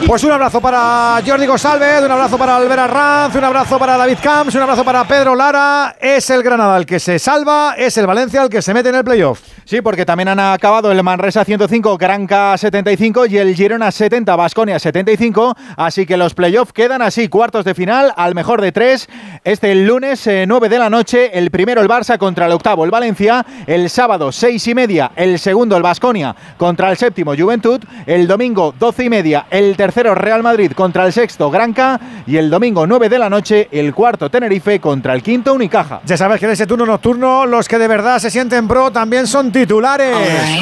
Pues 0.06 0.24
un 0.24 0.32
abrazo 0.32 0.62
para 0.62 1.22
Jordi 1.26 1.46
González, 1.46 2.04
un 2.04 2.12
abrazo 2.12 2.38
para 2.38 2.56
Albert 2.56 2.80
Arranz, 2.80 3.36
un 3.36 3.44
abrazo 3.44 3.78
para 3.78 3.98
David 3.98 4.18
Camps, 4.22 4.56
un 4.56 4.62
abrazo 4.62 4.84
para 4.84 5.04
Pedro 5.08 5.36
Lara. 5.36 5.96
Es 6.00 6.30
el 6.30 6.42
Granada 6.42 6.78
el 6.78 6.86
que 6.86 7.00
se 7.00 7.20
salva, 7.20 7.76
es 7.78 7.98
el 7.98 8.08
Valencia 8.08 8.42
el 8.42 8.50
que 8.50 8.62
se 8.62 8.74
mete 8.74 8.90
en 8.90 8.96
el 8.96 9.04
playoff. 9.04 9.42
Sí, 9.66 9.82
porque 9.82 10.06
también 10.06 10.30
han 10.30 10.40
acabado 10.40 10.92
el 10.92 11.04
Manresa 11.04 11.46
105, 11.46 11.98
Granca 11.98 12.58
75 12.58 13.28
y 13.28 13.38
el 13.38 13.54
Girona 13.54 13.92
70, 14.00 14.36
Basconia 14.36 14.80
75. 14.80 15.56
Así 15.76 16.06
que 16.06 16.18
los 16.18 16.34
playoffs 16.34 16.74
quedan 16.74 17.02
así, 17.02 17.28
cuartos 17.28 17.66
de 17.66 17.76
final, 17.76 18.14
al 18.16 18.34
mejor 18.34 18.62
de 18.62 18.72
tres. 18.72 19.10
Este 19.44 19.72
el 19.72 19.86
lunes, 19.86 20.26
eh, 20.26 20.46
9 20.48 20.70
de 20.70 20.80
la 20.80 20.90
noche, 20.90 21.38
el 21.38 21.52
primero 21.52 21.82
el 21.82 21.90
Barça 21.90 22.18
contra 22.18 22.46
el 22.46 22.54
octavo 22.54 22.86
el 22.86 22.92
Valencia. 22.92 23.46
El 23.68 23.90
sábado, 23.90 24.32
6 24.32 24.68
y 24.68 24.74
media, 24.74 25.12
el 25.16 25.38
segundo 25.38 25.76
el 25.76 25.84
Basconia 25.84 26.36
contra 26.58 26.90
el 26.90 26.98
séptimo 26.98 27.36
Juventud. 27.36 27.82
El 28.06 28.26
domingo, 28.26 28.74
12 28.80 29.04
y 29.04 29.10
media, 29.10 29.46
el 29.50 29.76
tercero 29.76 30.16
Real 30.16 30.42
Madrid 30.42 30.72
contra 30.72 31.06
el 31.06 31.12
sexto 31.12 31.52
Granca. 31.52 32.00
Y 32.26 32.38
el 32.38 32.50
domingo, 32.50 32.88
9 32.88 33.10
de 33.10 33.20
la 33.20 33.30
noche, 33.30 33.68
el 33.72 33.94
cuarto 33.94 34.30
Tenerife 34.30 34.80
contra 34.80 35.14
el 35.14 35.22
quinto 35.22 35.54
Unicaja. 35.54 36.02
Ya 36.06 36.16
sabes 36.16 36.40
que 36.40 36.46
en 36.46 36.54
ese 36.54 36.66
turno 36.66 36.86
nocturno 36.86 37.46
los 37.46 37.68
que 37.68 37.78
de 37.78 37.88
verdad 37.88 38.20
se 38.20 38.32
sienten 38.32 38.68
pro 38.68 38.92
también 38.92 39.28
son 39.28 39.52
titulares. 39.52 40.16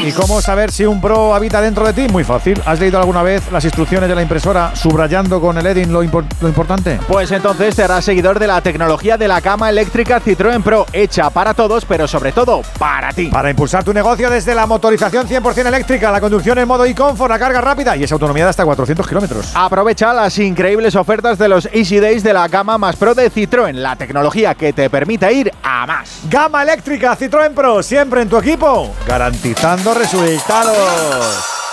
¿Y 0.03 0.11
cómo 0.13 0.41
saber 0.41 0.71
si 0.71 0.85
un 0.85 0.99
pro 0.99 1.35
habita 1.35 1.61
dentro 1.61 1.85
de 1.85 1.93
ti? 1.93 2.11
Muy 2.11 2.23
fácil. 2.23 2.59
¿Has 2.65 2.79
leído 2.79 2.97
alguna 2.97 3.21
vez 3.21 3.26
las 3.51 3.63
instrucciones 3.65 4.09
de 4.09 4.15
la 4.15 4.21
impresora 4.21 4.75
subrayando 4.75 5.39
con 5.41 5.57
el 5.57 5.65
Edin 5.67 5.91
lo, 5.91 6.03
impor- 6.03 6.25
lo 6.41 6.47
importante? 6.47 6.99
Pues 7.07 7.31
entonces 7.31 7.75
te 7.75 7.83
harás 7.83 8.05
seguidor 8.05 8.39
de 8.39 8.47
la 8.47 8.61
tecnología 8.61 9.17
de 9.17 9.27
la 9.27 9.41
cama 9.41 9.69
eléctrica 9.69 10.21
Citroën 10.21 10.63
Pro, 10.63 10.85
hecha 10.93 11.29
para 11.29 11.53
todos, 11.53 11.85
pero 11.85 12.07
sobre 12.07 12.31
todo 12.31 12.61
para 12.79 13.11
ti. 13.11 13.27
Para 13.27 13.49
impulsar 13.49 13.83
tu 13.83 13.93
negocio 13.93 14.29
desde 14.29 14.55
la 14.55 14.65
motorización 14.65 15.27
100% 15.27 15.65
eléctrica, 15.67 16.11
la 16.11 16.21
conducción 16.21 16.57
en 16.57 16.67
modo 16.67 16.85
e-comfort, 16.85 17.29
la 17.29 17.39
carga 17.39 17.61
rápida 17.61 17.95
y 17.97 18.03
esa 18.03 18.15
autonomía 18.15 18.43
de 18.45 18.49
hasta 18.51 18.63
400 18.63 18.87
200 18.87 19.07
kilómetros. 19.07 19.51
Aprovecha 19.55 20.13
las 20.13 20.37
increíbles 20.39 20.95
ofertas 20.95 21.37
de 21.37 21.49
los 21.49 21.67
Easy 21.73 21.99
Days 21.99 22.23
de 22.23 22.31
la 22.31 22.47
gama 22.47 22.77
más 22.77 22.95
pro 22.95 23.13
de 23.13 23.29
Citroën, 23.31 23.73
la 23.73 23.95
tecnología 23.97 24.55
que 24.55 24.71
te 24.71 24.89
permite 24.89 25.33
ir 25.33 25.51
a 25.63 25.85
más. 25.85 26.19
Gama 26.29 26.63
eléctrica 26.63 27.17
Citroën 27.17 27.53
Pro, 27.53 27.83
siempre 27.83 28.21
en 28.21 28.29
tu 28.29 28.37
equipo, 28.37 28.93
garantizando 29.05 29.93
resultados. 29.93 31.66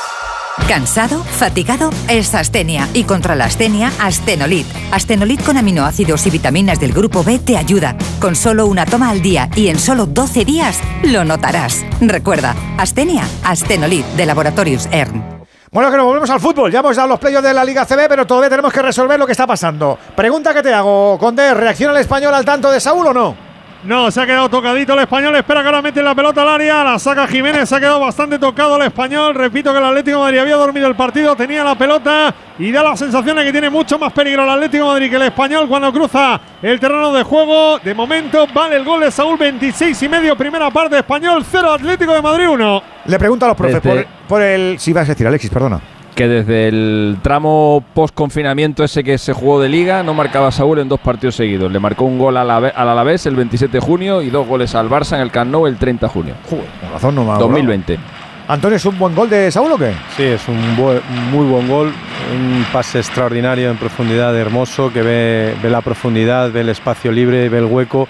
¿Cansado? 0.69 1.23
¿Fatigado? 1.25 1.91
Es 2.09 2.35
astenia. 2.35 2.89
Y 2.95 3.05
contra 3.05 3.35
la 3.35 3.45
astenia, 3.45 3.93
Astenolit. 4.01 4.67
Astenolit 4.93 5.45
con 5.45 5.59
aminoácidos 5.59 6.27
y 6.27 6.31
vitaminas 6.31 6.81
del 6.81 6.93
grupo 6.93 7.23
B 7.23 7.39
te 7.39 7.59
ayuda. 7.59 7.97
Con 8.21 8.35
solo 8.35 8.67
una 8.67 8.87
toma 8.87 9.11
al 9.11 9.21
día 9.21 9.51
y 9.57 9.69
en 9.69 9.79
solo 9.79 10.07
12 10.07 10.45
días, 10.45 10.81
lo 11.03 11.25
notarás. 11.25 11.85
Recuerda, 12.01 12.55
astenia, 12.79 13.25
Astenolit 13.45 14.07
de 14.17 14.27
Laboratorios 14.27 14.89
ERN. 14.91 15.45
Bueno, 15.71 15.91
que 15.91 15.97
nos 15.97 16.07
volvemos 16.07 16.31
al 16.31 16.41
fútbol. 16.41 16.71
Ya 16.71 16.79
hemos 16.79 16.97
dado 16.97 17.09
los 17.09 17.19
playoffs 17.19 17.47
de 17.47 17.53
la 17.53 17.65
Liga 17.65 17.85
CB, 17.85 18.09
pero 18.09 18.27
todavía 18.27 18.49
tenemos 18.49 18.73
que 18.73 18.81
resolver 18.81 19.19
lo 19.19 19.27
que 19.27 19.33
está 19.33 19.47
pasando. 19.47 19.99
Pregunta 20.17 20.55
que 20.55 20.63
te 20.63 20.73
hago, 20.73 21.19
Conde, 21.19 21.53
¿reacciona 21.53 21.93
el 21.93 22.01
español 22.01 22.33
al 22.33 22.45
tanto 22.45 22.71
de 22.71 22.79
Saúl 22.79 23.09
o 23.09 23.13
no? 23.13 23.44
No, 23.85 24.11
se 24.11 24.19
ha 24.19 24.25
quedado 24.25 24.49
tocadito 24.49 24.95
el 24.95 25.01
español. 25.01 25.37
Espera 25.37 25.61
que 25.61 25.67
ahora 25.67 25.83
mete 25.83 26.03
la 26.03 26.15
pelota 26.15 26.41
al 26.41 26.49
área. 26.49 26.83
La 26.83 26.99
saca 26.99 27.27
Jiménez. 27.27 27.69
Se 27.69 27.77
ha 27.77 27.81
quedado 27.81 28.01
bastante 28.01 28.39
tocado 28.39 28.77
el 28.77 28.83
español. 28.83 29.35
Repito 29.35 29.73
que 29.73 29.79
el 29.79 29.85
Atlético 29.85 30.17
de 30.17 30.23
Madrid 30.23 30.39
había 30.39 30.57
dormido 30.57 30.89
el 30.89 30.95
partido. 30.95 31.37
Tenía 31.37 31.63
la 31.63 31.75
pelota 31.75 32.35
y 32.59 32.73
da 32.73 32.83
la 32.83 32.97
sensación 32.97 33.37
de 33.37 33.45
que 33.45 33.53
tiene 33.53 33.69
mucho 33.69 33.99
más 33.99 34.11
peligro 34.13 34.43
el 34.45 34.51
Atlético 34.51 34.85
de 34.85 34.91
Madrid 34.91 35.11
que 35.11 35.17
el 35.17 35.23
español 35.23 35.69
cuando 35.69 35.93
cruza 35.93 36.41
el 36.63 36.81
terreno 36.81 37.13
de 37.13 37.23
juego. 37.25 37.79
De 37.79 37.93
momento 37.95 38.47
vale 38.55 38.77
el 38.77 38.85
gol 38.85 39.03
de 39.03 39.11
Saúl. 39.11 39.37
26 39.37 40.03
y 40.03 40.09
medio. 40.09 40.35
Primera 40.35 40.71
parte 40.71 40.97
español. 40.97 41.45
0 41.45 41.73
Atlético 41.73 42.15
de 42.15 42.23
Madrid 42.23 42.49
1. 42.49 42.83
Le 43.05 43.19
pregunto 43.19 43.45
a 43.45 43.49
los 43.49 43.57
profes 43.57 43.81
por, 43.81 44.07
por, 44.27 44.41
el. 44.41 44.79
Si 44.79 44.95
vas 44.95 45.09
a 45.09 45.13
decir, 45.13 45.27
Alexis, 45.27 45.51
perdona 45.51 45.94
que 46.15 46.29
desde 46.29 46.69
el 46.69 47.19
tramo 47.23 47.85
post-confinamiento 47.93 48.85
ese 48.85 49.03
que 49.03 49.19
se 49.19 49.33
jugó 49.33 49.61
de 49.61 49.69
liga 49.69 50.03
no 50.03 50.15
marcaba 50.15 50.51
Saúl 50.53 50.79
en 50.79 50.89
dos 50.89 51.01
partidos 51.01 51.35
seguidos. 51.35 51.71
Le 51.71 51.81
marcó 51.81 52.05
un 52.05 52.19
gol 52.19 52.37
al 52.37 52.51
Alavés 52.51 53.27
el 53.27 53.37
27 53.37 53.79
de 53.79 53.81
junio 53.81 54.23
y 54.23 54.31
dos 54.31 54.47
goles 54.47 54.75
al 54.75 54.89
Barça 54.89 55.17
en 55.17 55.23
el 55.23 55.31
Camp 55.31 55.51
Nou 55.51 55.67
el 55.67 55.77
30 55.77 56.07
de 56.07 56.13
junio. 56.13 56.35
Joder, 56.49 56.67
razón 56.93 57.15
no 57.17 57.25
2020. 57.25 57.99
Antonio, 58.47 58.77
¿es 58.77 58.85
un 58.85 58.99
buen 58.99 59.15
gol 59.15 59.31
de 59.31 59.51
Saúl 59.51 59.73
o 59.73 59.79
qué? 59.79 59.93
Sí, 60.17 60.23
es 60.23 60.47
un 60.49 60.77
muy 60.77 61.47
buen 61.47 61.67
gol, 61.67 61.93
un 62.35 62.67
pase 62.73 62.99
extraordinario 62.99 63.71
en 63.71 63.79
profundidad, 63.79 64.37
hermoso, 64.37 64.93
que 64.93 65.01
ve, 65.01 65.55
ve 65.63 65.71
la 65.71 65.81
profundidad, 65.81 66.53
ve 66.53 66.61
el 66.61 66.69
espacio 66.69 67.11
libre, 67.11 67.49
ve 67.49 67.59
el 67.59 67.65
hueco 67.65 68.07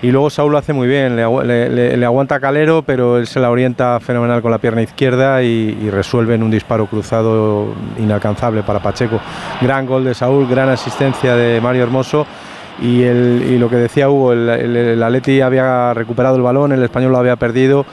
y 0.00 0.12
luego 0.12 0.30
Saúl 0.30 0.52
lo 0.52 0.58
hace 0.58 0.72
muy 0.72 0.86
bien, 0.86 1.16
le, 1.16 2.04
aguanta 2.04 2.38
Calero, 2.38 2.82
pero 2.82 3.18
él 3.18 3.26
se 3.26 3.40
la 3.40 3.50
orienta 3.50 3.98
fenomenal 3.98 4.40
con 4.42 4.52
la 4.52 4.58
pierna 4.58 4.82
izquierda 4.82 5.42
y, 5.42 5.90
resuelve 5.90 6.34
en 6.34 6.42
un 6.42 6.50
disparo 6.50 6.86
cruzado 6.86 7.74
inalcanzable 7.98 8.62
para 8.62 8.78
Pacheco. 8.80 9.18
Gran 9.60 9.86
gol 9.86 10.04
de 10.04 10.14
Saúl, 10.14 10.46
gran 10.46 10.68
asistencia 10.68 11.34
de 11.34 11.60
Mario 11.60 11.82
Hermoso. 11.82 12.26
Y, 12.80 13.02
el, 13.02 13.58
lo 13.58 13.68
que 13.68 13.76
decía 13.76 14.08
Hugo, 14.08 14.32
el, 14.32 14.48
el, 14.48 15.02
Atleti 15.02 15.40
había 15.40 15.92
recuperado 15.94 16.36
el 16.36 16.42
balón, 16.42 16.70
el 16.70 16.82
español 16.84 17.10
lo 17.10 17.18
había 17.18 17.34
perdido 17.34 17.84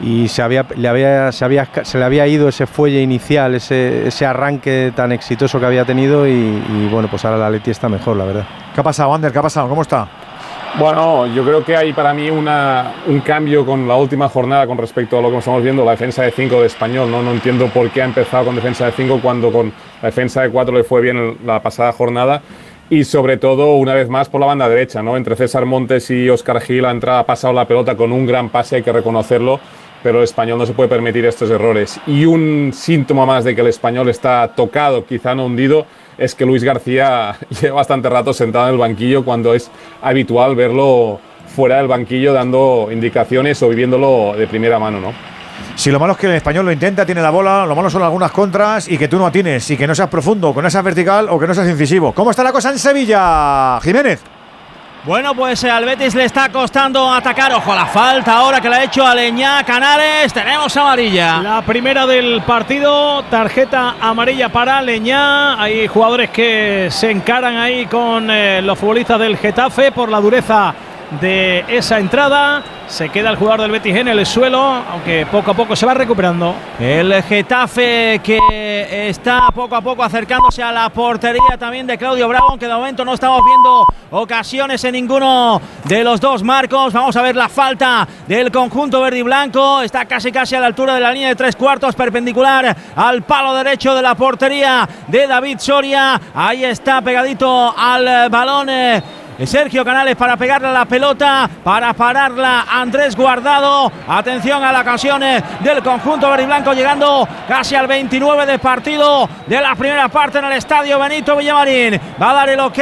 y 0.00 0.28
se, 0.28 0.42
había, 0.42 0.64
le, 0.76 0.86
había, 0.86 1.32
se, 1.32 1.44
había, 1.44 1.68
se 1.82 1.98
le 1.98 2.04
había 2.04 2.24
ido 2.28 2.48
ese 2.48 2.68
fuelle 2.68 3.00
inicial, 3.00 3.56
ese, 3.56 4.06
ese 4.06 4.26
arranque 4.26 4.92
tan 4.94 5.10
exitoso 5.10 5.58
que 5.58 5.66
había 5.66 5.84
tenido 5.84 6.28
y, 6.28 6.30
y 6.30 6.88
bueno, 6.88 7.08
pues 7.10 7.24
ahora 7.24 7.38
el 7.38 7.42
Atleti 7.42 7.72
está 7.72 7.88
mejor, 7.88 8.16
la 8.16 8.24
verdad. 8.26 8.44
¿Qué 8.72 8.80
ha 8.80 8.84
pasado, 8.84 9.12
Ander? 9.12 9.32
¿Qué 9.32 9.40
ha 9.40 9.42
pasado? 9.42 9.68
¿Cómo 9.68 9.82
está? 9.82 10.08
Bueno, 10.76 11.26
yo 11.26 11.44
creo 11.44 11.64
que 11.64 11.76
hay 11.76 11.92
para 11.92 12.14
mí 12.14 12.30
una, 12.30 12.92
un 13.06 13.20
cambio 13.20 13.66
con 13.66 13.88
la 13.88 13.96
última 13.96 14.28
jornada 14.28 14.66
con 14.66 14.78
respecto 14.78 15.18
a 15.18 15.22
lo 15.22 15.30
que 15.30 15.38
estamos 15.38 15.62
viendo, 15.62 15.84
la 15.84 15.92
defensa 15.92 16.22
de 16.22 16.30
5 16.30 16.60
de 16.60 16.66
Español. 16.66 17.10
¿no? 17.10 17.22
no 17.22 17.32
entiendo 17.32 17.66
por 17.68 17.90
qué 17.90 18.02
ha 18.02 18.04
empezado 18.04 18.44
con 18.44 18.54
defensa 18.54 18.86
de 18.86 18.92
5 18.92 19.20
cuando 19.20 19.50
con 19.50 19.72
la 20.00 20.06
defensa 20.06 20.42
de 20.42 20.50
4 20.50 20.76
le 20.76 20.84
fue 20.84 21.00
bien 21.00 21.38
la 21.44 21.60
pasada 21.60 21.92
jornada. 21.92 22.42
Y 22.90 23.04
sobre 23.04 23.36
todo, 23.36 23.74
una 23.74 23.92
vez 23.94 24.08
más, 24.08 24.28
por 24.28 24.40
la 24.40 24.46
banda 24.46 24.68
derecha, 24.68 25.02
¿no? 25.02 25.16
Entre 25.16 25.36
César 25.36 25.66
Montes 25.66 26.10
y 26.10 26.30
Oscar 26.30 26.60
Gil 26.60 26.84
ha, 26.86 26.90
entrado, 26.90 27.18
ha 27.18 27.26
pasado 27.26 27.52
la 27.52 27.66
pelota 27.66 27.96
con 27.96 28.12
un 28.12 28.24
gran 28.24 28.48
pase, 28.48 28.76
hay 28.76 28.82
que 28.82 28.92
reconocerlo, 28.92 29.60
pero 30.02 30.18
el 30.18 30.24
español 30.24 30.58
no 30.58 30.64
se 30.64 30.72
puede 30.72 30.88
permitir 30.88 31.26
estos 31.26 31.50
errores. 31.50 32.00
Y 32.06 32.24
un 32.24 32.70
síntoma 32.72 33.26
más 33.26 33.44
de 33.44 33.54
que 33.54 33.60
el 33.60 33.66
español 33.66 34.08
está 34.08 34.54
tocado, 34.54 35.04
quizá 35.04 35.34
no 35.34 35.44
hundido, 35.44 35.84
es 36.18 36.34
que 36.34 36.44
Luis 36.44 36.64
García 36.64 37.36
lleva 37.62 37.76
bastante 37.76 38.10
rato 38.10 38.34
sentado 38.34 38.66
en 38.66 38.74
el 38.74 38.78
banquillo 38.78 39.24
cuando 39.24 39.54
es 39.54 39.70
habitual 40.02 40.54
verlo 40.56 41.20
fuera 41.46 41.76
del 41.76 41.88
banquillo 41.88 42.32
dando 42.32 42.88
indicaciones 42.92 43.62
o 43.62 43.68
viviéndolo 43.68 44.34
de 44.36 44.46
primera 44.46 44.78
mano, 44.78 45.00
¿no? 45.00 45.12
Si 45.74 45.90
lo 45.90 45.98
malo 45.98 46.12
es 46.12 46.18
que 46.18 46.26
el 46.26 46.34
español 46.34 46.66
lo 46.66 46.72
intenta, 46.72 47.06
tiene 47.06 47.22
la 47.22 47.30
bola, 47.30 47.64
lo 47.64 47.74
malo 47.74 47.88
son 47.88 48.02
algunas 48.02 48.32
contras 48.32 48.88
y 48.88 48.98
que 48.98 49.08
tú 49.08 49.18
no 49.18 49.30
tienes, 49.30 49.70
y 49.70 49.76
que 49.76 49.86
no 49.86 49.94
seas 49.94 50.08
profundo, 50.08 50.54
que 50.54 50.62
no 50.62 50.70
seas 50.70 50.84
vertical 50.84 51.28
o 51.30 51.38
que 51.38 51.46
no 51.46 51.54
seas 51.54 51.68
incisivo. 51.68 52.12
¿Cómo 52.12 52.30
está 52.30 52.42
la 52.42 52.52
cosa 52.52 52.70
en 52.70 52.78
Sevilla, 52.78 53.80
Jiménez? 53.80 54.20
Bueno, 55.04 55.32
pues 55.34 55.62
al 55.64 55.84
Betis 55.84 56.14
le 56.16 56.24
está 56.24 56.48
costando 56.48 57.10
atacar. 57.12 57.52
Ojo, 57.52 57.74
la 57.74 57.86
falta 57.86 58.36
ahora 58.36 58.60
que 58.60 58.68
le 58.68 58.76
ha 58.76 58.84
hecho 58.84 59.06
a 59.06 59.14
Leñá 59.14 59.62
Canales. 59.64 60.32
Tenemos 60.32 60.76
amarilla. 60.76 61.40
La 61.40 61.62
primera 61.62 62.04
del 62.04 62.42
partido, 62.42 63.22
tarjeta 63.30 63.94
amarilla 64.00 64.48
para 64.48 64.82
Leñá. 64.82 65.60
Hay 65.62 65.86
jugadores 65.86 66.30
que 66.30 66.88
se 66.90 67.12
encaran 67.12 67.56
ahí 67.56 67.86
con 67.86 68.28
eh, 68.28 68.60
los 68.60 68.76
futbolistas 68.76 69.20
del 69.20 69.36
Getafe 69.36 69.92
por 69.92 70.10
la 70.10 70.20
dureza 70.20 70.74
de 71.20 71.64
esa 71.68 71.98
entrada. 71.98 72.62
Se 72.88 73.10
queda 73.10 73.28
el 73.28 73.36
jugador 73.36 73.60
del 73.60 73.70
Betis 73.70 73.94
en 73.94 74.08
el 74.08 74.24
suelo, 74.24 74.58
aunque 74.58 75.26
poco 75.30 75.50
a 75.50 75.54
poco 75.54 75.76
se 75.76 75.84
va 75.84 75.92
recuperando. 75.92 76.54
El 76.80 77.22
Getafe 77.22 78.18
que 78.24 78.38
está 79.10 79.48
poco 79.54 79.76
a 79.76 79.82
poco 79.82 80.02
acercándose 80.02 80.62
a 80.62 80.72
la 80.72 80.88
portería 80.88 81.58
también 81.58 81.86
de 81.86 81.98
Claudio 81.98 82.26
Bravo, 82.28 82.46
aunque 82.48 82.66
de 82.66 82.72
momento 82.72 83.04
no 83.04 83.12
estamos 83.12 83.42
viendo 83.44 83.84
ocasiones 84.10 84.82
en 84.84 84.92
ninguno 84.92 85.60
de 85.84 86.02
los 86.02 86.18
dos 86.18 86.42
marcos. 86.42 86.94
Vamos 86.94 87.14
a 87.14 87.20
ver 87.20 87.36
la 87.36 87.50
falta 87.50 88.08
del 88.26 88.50
conjunto 88.50 89.02
verde 89.02 89.18
y 89.18 89.22
blanco. 89.22 89.82
Está 89.82 90.06
casi 90.06 90.32
casi 90.32 90.54
a 90.54 90.60
la 90.60 90.66
altura 90.68 90.94
de 90.94 91.00
la 91.00 91.12
línea 91.12 91.28
de 91.28 91.36
tres 91.36 91.56
cuartos, 91.56 91.94
perpendicular 91.94 92.74
al 92.96 93.22
palo 93.22 93.52
derecho 93.52 93.94
de 93.94 94.00
la 94.00 94.14
portería 94.14 94.88
de 95.06 95.26
David 95.26 95.58
Soria. 95.58 96.18
Ahí 96.34 96.64
está 96.64 97.02
pegadito 97.02 97.74
al 97.76 98.30
balón. 98.30 98.70
Eh, 98.70 99.02
Sergio 99.46 99.84
Canales 99.84 100.16
para 100.16 100.36
pegarle 100.36 100.72
la 100.72 100.84
pelota, 100.84 101.48
para 101.62 101.92
pararla 101.92 102.66
Andrés 102.68 103.14
Guardado. 103.14 103.90
Atención 104.08 104.64
a 104.64 104.72
la 104.72 104.80
ocasión 104.80 105.22
eh, 105.22 105.42
del 105.60 105.82
conjunto 105.82 106.28
verde 106.28 106.42
y 106.42 106.46
blanco 106.46 106.72
llegando 106.72 107.28
casi 107.46 107.74
al 107.74 107.86
29 107.86 108.46
de 108.46 108.58
partido 108.58 109.28
de 109.46 109.60
la 109.60 109.74
primera 109.74 110.08
parte 110.08 110.38
en 110.38 110.46
el 110.46 110.52
estadio 110.52 110.98
Benito 110.98 111.36
Villamarín. 111.36 112.00
Va 112.20 112.30
a 112.30 112.34
dar 112.34 112.48
el 112.48 112.60
ok 112.60 112.78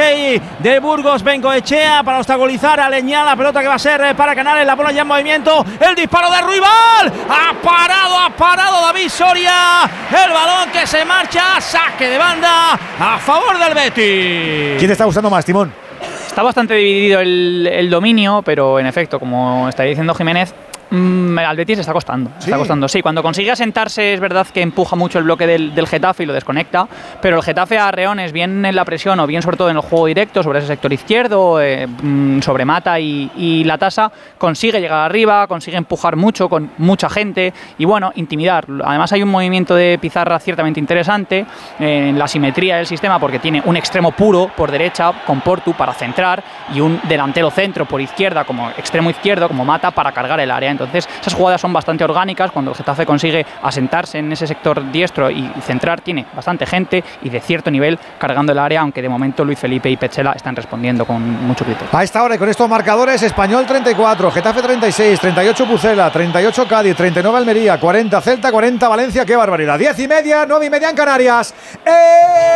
de 0.59 0.79
Burgos 0.79 1.23
Bengoechea 1.23 2.03
para 2.03 2.17
obstaculizar 2.17 2.79
a 2.79 2.89
Leñá. 2.89 3.23
La 3.23 3.35
pelota 3.35 3.61
que 3.61 3.67
va 3.67 3.75
a 3.75 3.79
ser 3.79 4.01
eh, 4.01 4.15
para 4.15 4.35
Canales, 4.35 4.65
la 4.65 4.75
bola 4.75 4.91
ya 4.91 5.01
en 5.01 5.07
movimiento. 5.07 5.65
El 5.79 5.95
disparo 5.95 6.31
de 6.31 6.41
Ruibal. 6.41 7.13
Ha 7.29 7.53
parado, 7.61 8.17
ha 8.17 8.29
parado 8.29 8.81
David 8.81 9.09
Soria. 9.09 9.89
El 10.09 10.31
balón 10.31 10.69
que 10.71 10.87
se 10.87 11.05
marcha, 11.05 11.61
saque 11.61 12.09
de 12.09 12.17
banda 12.17 12.73
a 12.99 13.19
favor 13.19 13.57
del 13.59 13.73
Betis. 13.73 14.79
¿Quién 14.79 14.91
está 14.91 15.05
gustando 15.05 15.29
más, 15.29 15.45
Timón? 15.45 15.86
Está 16.37 16.43
bastante 16.43 16.75
dividido 16.75 17.19
el, 17.19 17.89
dominio, 17.89 18.43
pero 18.45 18.79
en 18.79 18.85
efecto, 18.85 19.19
como 19.19 19.67
está 19.67 19.81
diciendo 19.81 20.13
Jiménez, 20.13 20.53
Mm, 20.89 21.37
al 21.39 21.57
Betis 21.57 21.79
está 21.79 21.93
costando. 21.93 22.31
¿Sí? 22.39 22.45
Está 22.45 22.57
costando. 22.57 22.87
Sí, 22.87 23.01
cuando 23.01 23.21
consigue 23.21 23.51
asentarse 23.51 24.13
es 24.13 24.19
verdad 24.19 24.47
que 24.47 24.61
empuja 24.61 24.95
mucho 24.95 25.17
el 25.19 25.25
bloque 25.25 25.45
del, 25.45 25.87
Getafe 25.87 26.23
y 26.23 26.25
lo 26.25 26.33
desconecta, 26.33 26.87
pero 27.21 27.37
el 27.37 27.43
Getafe 27.43 27.77
a 27.77 27.91
Reones, 27.91 28.31
bien 28.31 28.65
en 28.65 28.75
la 28.75 28.83
presión 28.83 29.19
o 29.19 29.27
bien 29.27 29.41
sobre 29.41 29.57
todo 29.57 29.69
en 29.69 29.77
el 29.77 29.81
juego 29.81 30.05
directo, 30.05 30.43
sobre 30.43 30.59
ese 30.59 30.67
sector 30.67 30.91
izquierdo, 30.91 31.61
eh, 31.61 31.87
mm, 31.87 32.41
sobre 32.41 32.65
Mata 32.65 32.99
y, 32.99 33.63
la 33.63 33.77
tasa, 33.77 34.11
consigue 34.37 34.79
llegar 34.79 34.99
arriba, 34.99 35.47
consigue 35.47 35.77
empujar 35.77 36.15
mucho 36.15 36.47
con 36.47 36.71
mucha 36.77 37.09
gente 37.09 37.53
y 37.77 37.85
bueno, 37.85 38.11
intimidar. 38.15 38.65
Además 38.83 39.11
hay 39.11 39.23
un 39.23 39.29
movimiento 39.29 39.75
de 39.75 39.97
pizarra 39.99 40.39
ciertamente 40.39 40.79
interesante 40.79 41.45
eh, 41.79 42.09
en 42.09 42.19
la 42.19 42.27
simetría 42.27 42.77
del 42.77 42.85
sistema 42.85 43.19
porque 43.19 43.39
tiene 43.39 43.61
un 43.65 43.75
extremo 43.75 44.11
puro 44.11 44.51
por 44.55 44.71
derecha 44.71 45.11
con 45.25 45.41
Portu 45.41 45.73
para 45.73 45.93
centrar 45.93 46.43
y 46.73 46.79
un 46.79 46.99
delantero 47.07 47.51
centro 47.51 47.85
por 47.85 47.99
izquierda 47.99 48.43
como 48.43 48.69
extremo 48.71 49.09
izquierdo 49.09 49.47
como 49.47 49.65
Mata 49.65 49.91
para 49.91 50.11
cargar 50.11 50.39
el 50.39 50.51
área. 50.51 50.76
Entonces, 50.83 51.07
esas 51.21 51.33
jugadas 51.33 51.61
son 51.61 51.73
bastante 51.73 52.03
orgánicas. 52.03 52.51
Cuando 52.51 52.71
el 52.71 52.77
Getafe 52.77 53.05
consigue 53.05 53.45
asentarse 53.61 54.19
en 54.19 54.31
ese 54.31 54.47
sector 54.47 54.91
diestro 54.91 55.29
y 55.29 55.51
centrar, 55.61 56.01
tiene 56.01 56.25
bastante 56.35 56.65
gente 56.65 57.03
y 57.21 57.29
de 57.29 57.39
cierto 57.39 57.71
nivel 57.71 57.97
cargando 58.17 58.51
el 58.51 58.59
área, 58.59 58.81
aunque 58.81 59.01
de 59.01 59.09
momento 59.09 59.43
Luis 59.43 59.59
Felipe 59.59 59.89
y 59.89 59.97
Pechela 59.97 60.33
están 60.33 60.55
respondiendo 60.55 61.05
con 61.05 61.21
mucho 61.45 61.65
criterio. 61.65 61.89
A 61.91 62.03
esta 62.03 62.23
hora 62.23 62.35
y 62.35 62.37
con 62.37 62.49
estos 62.49 62.69
marcadores, 62.69 63.21
Español 63.23 63.65
34, 63.65 64.31
Getafe 64.31 64.61
36, 64.61 65.19
38 65.19 65.65
Pucela, 65.65 66.09
38 66.11 66.67
Cádiz, 66.67 66.95
39 66.95 67.37
Almería, 67.37 67.79
40 67.79 68.21
Celta, 68.21 68.51
40 68.51 68.87
Valencia. 68.87 69.25
¡Qué 69.25 69.35
barbaridad! 69.35 69.77
10 69.79 69.99
y 69.99 70.07
media, 70.07 70.45
9 70.47 70.65
y 70.65 70.69
media 70.69 70.89
en 70.89 70.95
Canarias. 70.95 71.53
¡Eh! 71.85 72.47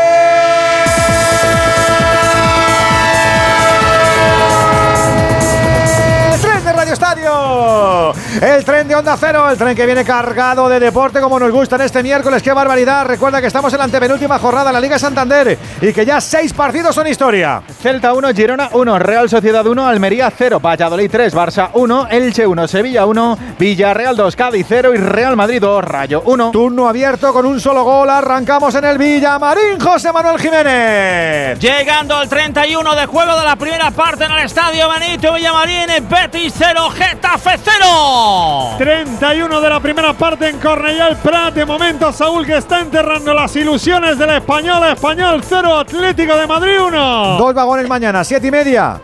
Radio 6.81 6.93
Estadio. 6.93 8.13
El 8.41 8.65
tren 8.65 8.87
de 8.87 8.95
Onda 8.95 9.15
Cero, 9.15 9.47
el 9.47 9.55
tren 9.55 9.75
que 9.75 9.85
viene 9.85 10.03
cargado 10.03 10.67
de 10.67 10.79
deporte 10.79 11.21
como 11.21 11.39
nos 11.39 11.51
gusta 11.51 11.75
en 11.75 11.83
este 11.83 12.01
miércoles. 12.01 12.41
¡Qué 12.41 12.53
barbaridad! 12.53 13.05
Recuerda 13.05 13.39
que 13.39 13.45
estamos 13.45 13.71
en 13.73 13.77
la 13.77 13.85
antepenúltima 13.85 14.39
jornada 14.39 14.69
de 14.69 14.73
la 14.73 14.81
Liga 14.81 14.97
Santander 14.97 15.59
y 15.79 15.93
que 15.93 16.03
ya 16.03 16.19
seis 16.19 16.53
partidos 16.53 16.95
son 16.95 17.05
historia. 17.05 17.61
Celta 17.83 18.15
1, 18.15 18.33
Girona 18.33 18.69
1, 18.73 18.97
Real 18.97 19.29
Sociedad 19.29 19.63
1, 19.63 19.87
Almería 19.87 20.31
0, 20.35 20.59
Valladolid 20.59 21.11
3, 21.11 21.35
Barça 21.35 21.69
1, 21.73 22.07
Elche 22.09 22.47
1, 22.47 22.67
Sevilla 22.67 23.05
1, 23.05 23.37
Villarreal 23.59 24.15
2, 24.15 24.35
Cádiz 24.35 24.65
0 24.67 24.95
y 24.95 24.97
Real 24.97 25.35
Madrid 25.35 25.61
2, 25.61 25.83
Rayo 25.83 26.23
1. 26.25 26.49
Turno 26.49 26.89
abierto 26.89 27.31
con 27.31 27.45
un 27.45 27.59
solo 27.59 27.83
gol. 27.83 28.09
Arrancamos 28.09 28.73
en 28.73 28.85
el 28.85 28.97
Villamarín, 28.97 29.79
José 29.79 30.11
Manuel 30.11 30.39
Jiménez. 30.39 31.59
Llegando 31.59 32.15
al 32.15 32.27
31 32.27 32.95
de 32.95 33.05
juego 33.05 33.37
de 33.37 33.45
la 33.45 33.55
primera 33.55 33.91
parte 33.91 34.23
en 34.23 34.31
el 34.31 34.45
estadio 34.45 34.89
Benito 34.89 35.31
Villamarín, 35.31 35.87
Betis 36.09 36.53
0, 36.57 36.70
Getafe 36.80 37.59
0. 37.64 38.75
31 38.77 39.61
de 39.61 39.69
la 39.69 39.80
primera 39.80 40.14
parte 40.14 40.50
en 40.50 40.59
Cornellà 40.59 41.09
el 41.09 41.17
Prat. 41.17 41.53
De 41.53 41.66
momento, 41.66 42.11
Saúl 42.14 42.45
que 42.45 42.58
está 42.58 42.80
enterrando 42.80 43.33
las 43.33 43.56
ilusiones 43.56 44.17
del 44.17 44.30
español. 44.32 44.83
Español 44.88 45.41
0, 45.48 45.77
Atlético 45.77 46.35
de 46.35 46.48
Madrid 46.48 46.80
1. 46.80 47.38
Dos 47.38 47.53
vagones 47.53 47.88
mañana, 47.88 48.24
siete 48.24 48.48
y 48.48 48.51
media. 48.51 49.01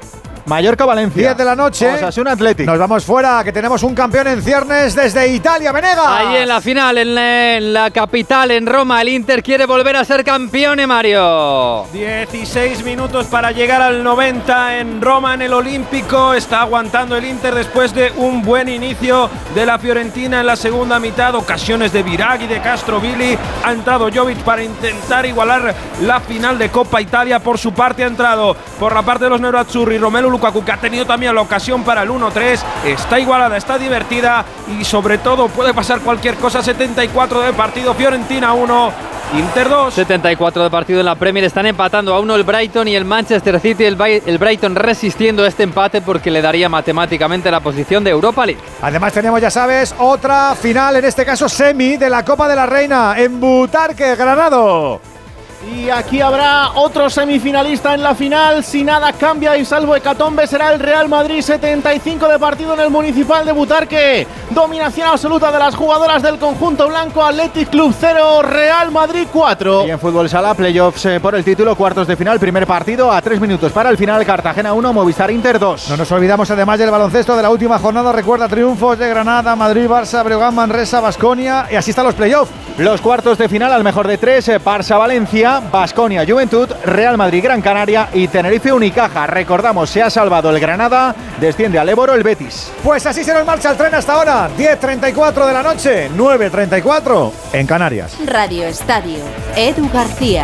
Mallorca-Valencia. 0.48 1.22
10 1.22 1.38
de 1.38 1.46
la 1.46 1.56
noche. 1.56 1.94
Osasuna 1.94 2.32
Atlético. 2.32 2.72
Nos 2.72 2.80
vamos 2.80 3.04
fuera, 3.04 3.44
que 3.44 3.52
tenemos 3.52 3.84
un 3.84 3.94
campeón 3.94 4.28
en 4.28 4.42
ciernes 4.42 4.96
desde 4.96 5.28
Italia, 5.28 5.74
Venega. 5.74 6.18
Ahí 6.18 6.38
en 6.38 6.48
la 6.48 6.62
final, 6.62 6.98
en 6.98 7.16
la, 7.16 7.58
en 7.58 7.74
la 7.74 7.92
capital, 7.92 8.52
en 8.52 8.66
Roma, 8.66 9.02
el 9.02 9.10
Inter 9.10 9.44
quiere 9.44 9.66
volver 9.66 9.98
a 9.98 10.06
ser 10.06 10.24
campeón, 10.24 10.80
Mario. 10.88 11.86
16 11.92 12.84
minutos 12.86 13.26
para 13.28 13.52
llegar 13.52 13.82
al 13.82 14.02
90 14.04 14.78
en 14.78 15.02
Roma, 15.02 15.34
en 15.34 15.42
el 15.42 15.54
Olímpico. 15.54 16.34
Está 16.34 16.62
aguantando 16.62 17.18
el 17.18 17.26
Inter 17.26 17.54
después 17.54 17.94
de 17.94 18.14
un 18.16 18.42
buen 18.42 18.70
inicio 18.70 19.30
de 19.54 19.66
la 19.66 19.78
Fiorentina 19.78 20.40
en 20.40 20.46
la 20.46 20.56
segunda 20.56 20.98
mitad. 20.98 21.36
Ocasiones 21.36 21.92
de 21.92 22.04
Viraghi, 22.04 22.48
de 22.48 22.62
Castrovilli. 22.62 23.38
Ha 23.66 23.74
entrado 23.74 24.10
Jovic 24.14 24.38
para 24.40 24.64
intentar 24.64 25.26
igualar 25.26 25.76
la 26.04 26.22
final 26.22 26.58
de 26.58 26.70
Copa 26.70 27.02
Italia. 27.02 27.40
Por 27.40 27.58
su 27.58 27.74
parte 27.74 28.06
ha 28.06 28.08
entrado 28.08 28.56
por 28.80 28.94
la 28.94 29.02
parte 29.02 29.26
de 29.26 29.30
los 29.30 29.42
Nerazzurri 29.42 29.98
Romelu 29.98 30.37
Lukaku, 30.38 30.64
que 30.64 30.72
ha 30.72 30.78
tenido 30.78 31.06
también 31.06 31.34
la 31.34 31.42
ocasión 31.42 31.84
para 31.84 32.04
el 32.04 32.10
1-3. 32.10 32.60
Está 32.86 33.20
igualada, 33.20 33.58
está 33.58 33.78
divertida 33.80 34.46
y 34.80 34.86
sobre 34.86 35.18
todo 35.18 35.48
puede 35.48 35.74
pasar 35.74 36.00
cualquier 36.02 36.36
cosa. 36.36 36.62
74 36.62 37.42
de 37.42 37.54
partido, 37.54 37.94
Fiorentina 37.96 38.54
1. 38.54 39.18
Inter 39.34 39.68
2. 39.68 39.94
74 39.94 40.64
de 40.64 40.70
partido 40.70 41.00
en 41.00 41.06
la 41.06 41.16
Premier. 41.16 41.44
Están 41.44 41.66
empatando 41.66 42.14
a 42.14 42.20
uno 42.20 42.36
el 42.36 42.44
Brighton 42.44 42.88
y 42.88 42.96
el 42.96 43.04
Manchester 43.04 43.60
City. 43.60 43.84
El, 43.84 44.00
el 44.00 44.38
Brighton 44.38 44.76
resistiendo 44.76 45.46
este 45.46 45.64
empate 45.64 46.02
porque 46.02 46.32
le 46.32 46.42
daría 46.42 46.70
matemáticamente 46.70 47.52
la 47.52 47.60
posición 47.60 48.04
de 48.04 48.12
Europa 48.12 48.46
League. 48.46 48.62
Además 48.82 49.12
tenemos, 49.12 49.42
ya 49.42 49.50
sabes, 49.50 49.94
otra 49.98 50.56
final, 50.56 50.96
en 50.96 51.06
este 51.06 51.26
caso 51.26 51.50
semi, 51.50 51.98
de 51.98 52.10
la 52.10 52.24
Copa 52.24 52.48
de 52.48 52.56
la 52.56 52.68
Reina 52.68 53.16
en 53.18 53.40
Butarque, 53.40 54.16
Granado. 54.16 55.17
Y 55.66 55.90
aquí 55.90 56.22
habrá 56.22 56.74
otro 56.76 57.10
semifinalista 57.10 57.96
en 57.96 58.04
la 58.04 58.14
final. 58.14 58.64
Si 58.64 58.84
nada 58.84 59.12
cambia 59.14 59.58
y 59.58 59.66
salvo 59.66 59.96
hecatombe, 59.96 60.46
será 60.46 60.72
el 60.72 60.80
Real 60.80 61.10
Madrid 61.10 61.42
75 61.42 62.28
de 62.28 62.38
partido 62.38 62.76
en 62.76 62.82
el 62.82 62.90
Municipal 62.92 63.44
de 63.44 63.54
Butarque. 63.54 64.28
Dominación 64.52 65.08
absoluta 65.08 65.52
de 65.52 65.58
las 65.58 65.76
jugadoras 65.76 66.22
del 66.22 66.38
conjunto 66.38 66.88
blanco. 66.88 67.24
Athletic 67.24 67.70
Club 67.70 67.94
0, 68.00 68.44
Real 68.44 68.92
Madrid 68.92 69.28
4. 69.34 69.88
Y 69.88 69.92
en 69.92 70.00
fútbol 70.00 70.30
sala, 70.30 70.54
playoffs 70.54 71.06
eh, 71.06 71.20
por 71.20 71.34
el 71.34 71.44
título, 71.44 71.76
cuartos 71.76 72.08
de 72.08 72.16
final, 72.16 72.40
primer 72.40 72.68
partido 72.68 73.12
a 73.12 73.20
tres 73.22 73.42
minutos 73.42 73.72
para 73.72 73.90
el 73.90 73.98
final, 73.98 74.24
Cartagena 74.26 74.74
1, 74.74 74.94
Movistar 74.94 75.32
Inter 75.32 75.58
2. 75.58 75.90
No 75.90 75.98
nos 75.98 76.12
olvidamos 76.12 76.52
además 76.52 76.78
del 76.78 76.92
baloncesto 76.92 77.36
de 77.36 77.42
la 77.42 77.50
última 77.50 77.80
jornada. 77.80 78.12
Recuerda 78.12 78.48
triunfos 78.48 79.00
de 79.00 79.10
Granada, 79.10 79.56
Madrid, 79.56 79.88
Barça, 79.88 80.24
Breogán, 80.24 80.54
Manresa, 80.54 81.00
Basconia. 81.00 81.66
Y 81.72 81.76
así 81.76 81.90
están 81.90 82.06
los 82.06 82.16
playoffs. 82.16 82.52
Los 82.78 83.02
cuartos 83.02 83.40
de 83.40 83.50
final 83.50 83.74
al 83.74 83.84
mejor 83.84 84.08
de 84.08 84.20
tres, 84.20 84.48
eh, 84.50 84.62
Barça 84.62 85.00
Valencia, 85.00 85.57
Basconia 85.60 86.26
Juventud, 86.28 86.70
Real 86.86 87.18
Madrid 87.18 87.44
Gran 87.44 87.62
Canaria 87.62 88.10
y 88.14 88.28
Tenerife 88.28 88.72
Unicaja. 88.72 89.28
Recordamos, 89.28 89.90
se 89.90 90.02
ha 90.02 90.10
salvado 90.10 90.50
el 90.50 90.60
Granada, 90.60 91.16
desciende 91.40 91.80
al 91.80 91.90
Éboro 91.90 92.14
el 92.14 92.24
Betis. 92.24 92.72
Pues 92.84 93.06
así 93.06 93.24
se 93.24 93.34
nos 93.34 93.46
marcha 93.46 93.72
el 93.72 93.78
tren 93.78 93.94
hasta 93.94 94.14
ahora. 94.14 94.50
10.34 94.58 95.46
de 95.48 95.54
la 95.54 95.64
noche, 95.64 96.10
9.34 96.12 97.32
en 97.54 97.68
Canarias. 97.68 98.18
Radio 98.26 98.66
Estadio. 98.68 99.20
Edu 99.56 99.90
García. 99.92 100.44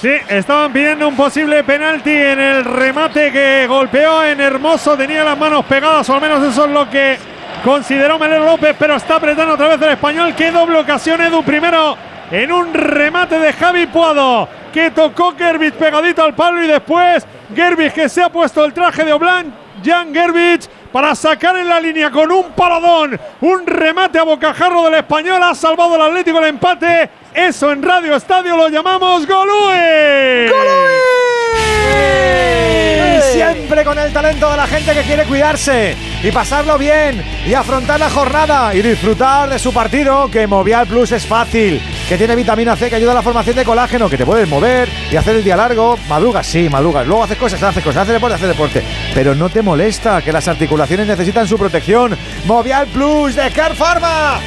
Sí, 0.00 0.12
estaban 0.28 0.74
pidiendo 0.74 1.08
un 1.08 1.16
posible 1.16 1.64
penalti 1.64 2.10
en 2.10 2.38
el 2.38 2.64
remate 2.66 3.32
que 3.32 3.66
golpeó 3.66 4.22
en 4.22 4.42
Hermoso. 4.42 4.94
Tenía 4.94 5.24
las 5.24 5.38
manos 5.38 5.64
pegadas, 5.64 6.08
o 6.10 6.14
al 6.14 6.20
menos 6.20 6.42
eso 6.44 6.66
es 6.66 6.70
lo 6.70 6.90
que 6.90 7.16
consideró 7.64 8.18
Melero 8.18 8.44
López, 8.44 8.76
pero 8.78 8.96
está 8.96 9.16
apretando 9.16 9.54
otra 9.54 9.68
vez 9.68 9.80
el 9.80 9.92
español. 9.92 10.34
Qué 10.36 10.50
doble 10.50 10.78
ocasión, 10.78 11.22
Edu. 11.22 11.42
Primero 11.42 11.96
en 12.30 12.52
un 12.52 12.74
remate 12.74 13.38
de 13.38 13.54
Javi 13.54 13.86
Puado, 13.86 14.46
que 14.70 14.90
tocó 14.90 15.34
Gerbich 15.34 15.74
pegadito 15.74 16.22
al 16.22 16.34
palo 16.34 16.62
y 16.62 16.66
después 16.66 17.26
Gerbich 17.54 17.92
que 17.92 18.10
se 18.10 18.22
ha 18.22 18.28
puesto 18.28 18.66
el 18.66 18.74
traje 18.74 19.02
de 19.02 19.14
Oblan. 19.14 19.65
Jan 19.86 20.12
Gerbich 20.12 20.68
para 20.90 21.14
sacar 21.14 21.56
en 21.56 21.68
la 21.68 21.78
línea 21.78 22.10
con 22.10 22.32
un 22.32 22.50
paradón, 22.52 23.18
un 23.40 23.66
remate 23.66 24.18
a 24.18 24.24
bocajarro 24.24 24.84
del 24.86 24.94
español, 24.94 25.40
ha 25.42 25.54
salvado 25.54 25.94
el 25.94 26.02
Atlético 26.02 26.38
el 26.40 26.46
empate. 26.46 27.08
Eso 27.32 27.70
en 27.70 27.82
Radio 27.82 28.16
Estadio 28.16 28.56
lo 28.56 28.68
llamamos 28.68 29.26
Golue. 29.26 30.50
Siempre 33.32 33.84
con 33.84 33.98
el 33.98 34.12
talento 34.12 34.50
de 34.50 34.56
la 34.56 34.66
gente 34.66 34.92
que 34.92 35.02
quiere 35.02 35.24
cuidarse 35.24 35.96
y 36.22 36.30
pasarlo 36.30 36.78
bien 36.78 37.22
y 37.46 37.54
afrontar 37.54 38.00
la 38.00 38.10
jornada 38.10 38.74
y 38.74 38.82
disfrutar 38.82 39.48
de 39.48 39.58
su 39.58 39.72
partido, 39.72 40.30
que 40.30 40.46
Movial 40.46 40.86
Plus 40.86 41.12
es 41.12 41.26
fácil, 41.26 41.80
que 42.08 42.16
tiene 42.16 42.36
vitamina 42.36 42.76
C 42.76 42.88
que 42.88 42.96
ayuda 42.96 43.12
a 43.12 43.16
la 43.16 43.22
formación 43.22 43.56
de 43.56 43.64
colágeno, 43.64 44.08
que 44.08 44.16
te 44.16 44.26
puedes 44.26 44.48
mover 44.48 44.88
y 45.10 45.16
hacer 45.16 45.36
el 45.36 45.44
día 45.44 45.56
largo. 45.56 45.98
Madrugas, 46.08 46.46
sí, 46.46 46.68
madrugas. 46.68 47.06
Luego 47.06 47.24
haces 47.24 47.38
cosas, 47.38 47.62
haces 47.62 47.82
cosas, 47.82 48.02
haces 48.02 48.14
deporte, 48.14 48.34
haces 48.34 48.48
deporte. 48.48 48.82
Pero 49.14 49.34
no 49.34 49.48
te 49.48 49.62
molesta 49.62 50.22
que 50.22 50.32
las 50.32 50.48
articulaciones 50.48 51.06
necesitan 51.06 51.46
su 51.46 51.58
protección. 51.58 52.16
Movial 52.44 52.86
Plus 52.88 53.34
de 53.34 53.50
Care 53.50 53.74
Pharma. 53.74 54.40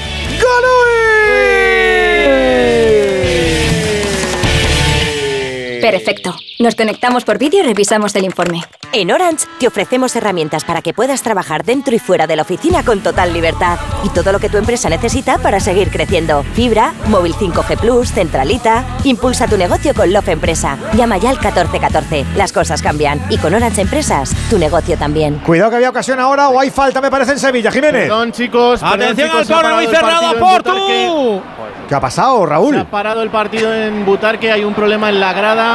Perfecto. 5.82 6.36
Nos 6.60 6.76
conectamos 6.76 7.24
por 7.24 7.38
vídeo 7.38 7.62
y 7.62 7.68
revisamos 7.68 8.16
el 8.16 8.26
informe. 8.26 8.62
En 8.92 9.12
Orange 9.12 9.46
te 9.60 9.68
ofrecemos 9.68 10.16
herramientas 10.16 10.66
para 10.66 10.82
que 10.82 10.94
puedas 10.94 11.22
trabajar 11.22 11.64
dentro 11.64 11.96
y 11.96 12.00
fuera 12.00 12.28
de 12.28 12.36
la 12.36 12.42
oficina 12.42 12.84
con 12.84 13.02
total 13.02 13.34
libertad. 13.34 13.80
Y 14.04 14.10
todo 14.10 14.32
lo 14.32 14.40
que 14.40 14.50
tu 14.50 14.58
empresa 14.58 14.90
necesita 14.90 15.38
para 15.38 15.60
seguir 15.60 15.90
creciendo. 15.90 16.44
Fibra, 16.54 16.94
móvil 17.08 17.34
5G 17.34 17.78
Plus, 17.78 18.12
centralita. 18.12 18.84
Impulsa 19.04 19.48
tu 19.48 19.58
negocio 19.58 19.94
con 19.94 20.12
Love 20.12 20.30
Empresa. 20.30 20.78
Llama 20.96 21.18
ya 21.18 21.30
al 21.30 21.38
1414. 21.38 22.26
Las 22.36 22.52
cosas 22.52 22.82
cambian. 22.82 23.22
Y 23.30 23.38
con 23.38 23.54
Orange 23.54 23.82
Empresas, 23.82 24.36
tu 24.50 24.58
negocio 24.58 24.98
también. 24.98 25.40
Cuidado 25.40 25.70
que 25.70 25.78
había 25.78 25.90
ocasión 25.90 26.20
ahora 26.20 26.50
o 26.50 26.60
hay 26.60 26.72
falta, 26.72 27.00
me 27.00 27.12
parece, 27.12 27.34
en 27.34 27.40
Sevilla. 27.40 27.72
Jiménez. 27.72 28.04
Perdón, 28.04 28.32
chicos. 28.32 28.82
Atención 28.84 29.30
al 29.30 29.48
córner 29.48 29.74
muy 29.76 29.88
cerrado 29.88 30.40
por 30.40 30.64
tú. 30.64 31.42
¿Qué 31.88 31.96
ha 31.96 32.00
pasado, 32.00 32.46
Raúl? 32.46 32.76
Se 32.76 32.82
ha 32.82 32.86
parado 32.90 33.24
el 33.24 33.32
partido 33.32 33.74
en 33.74 34.06
Butarque, 34.06 34.52
hay 34.52 34.64
un 34.64 34.76
problema 34.76 35.10
en 35.10 35.20
la 35.20 35.34
grada. 35.34 35.69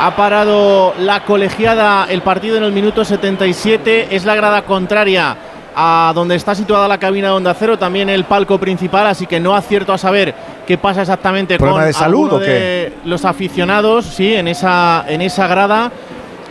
Ha 0.00 0.16
parado 0.16 0.94
la 0.98 1.24
colegiada 1.24 2.06
el 2.08 2.22
partido 2.22 2.56
en 2.56 2.64
el 2.64 2.72
minuto 2.72 3.04
77. 3.04 4.08
Es 4.10 4.24
la 4.24 4.34
grada 4.34 4.62
contraria 4.62 5.36
a 5.74 6.12
donde 6.14 6.34
está 6.34 6.54
situada 6.54 6.88
la 6.88 6.98
cabina 6.98 7.28
de 7.28 7.34
Onda 7.34 7.54
Cero, 7.54 7.78
también 7.78 8.08
el 8.08 8.24
palco 8.24 8.58
principal, 8.58 9.06
así 9.06 9.26
que 9.26 9.40
no 9.40 9.54
acierto 9.54 9.92
a 9.92 9.98
saber 9.98 10.34
qué 10.66 10.76
pasa 10.76 11.02
exactamente 11.02 11.56
¿Problema 11.56 11.80
con 11.80 11.86
de 11.86 11.92
salud 11.92 12.24
alguno 12.24 12.36
o 12.36 12.40
qué? 12.40 12.46
de 12.46 12.92
los 13.04 13.24
aficionados, 13.24 14.04
sí, 14.06 14.34
en 14.34 14.48
esa, 14.48 15.04
en 15.08 15.22
esa 15.22 15.46
grada. 15.46 15.90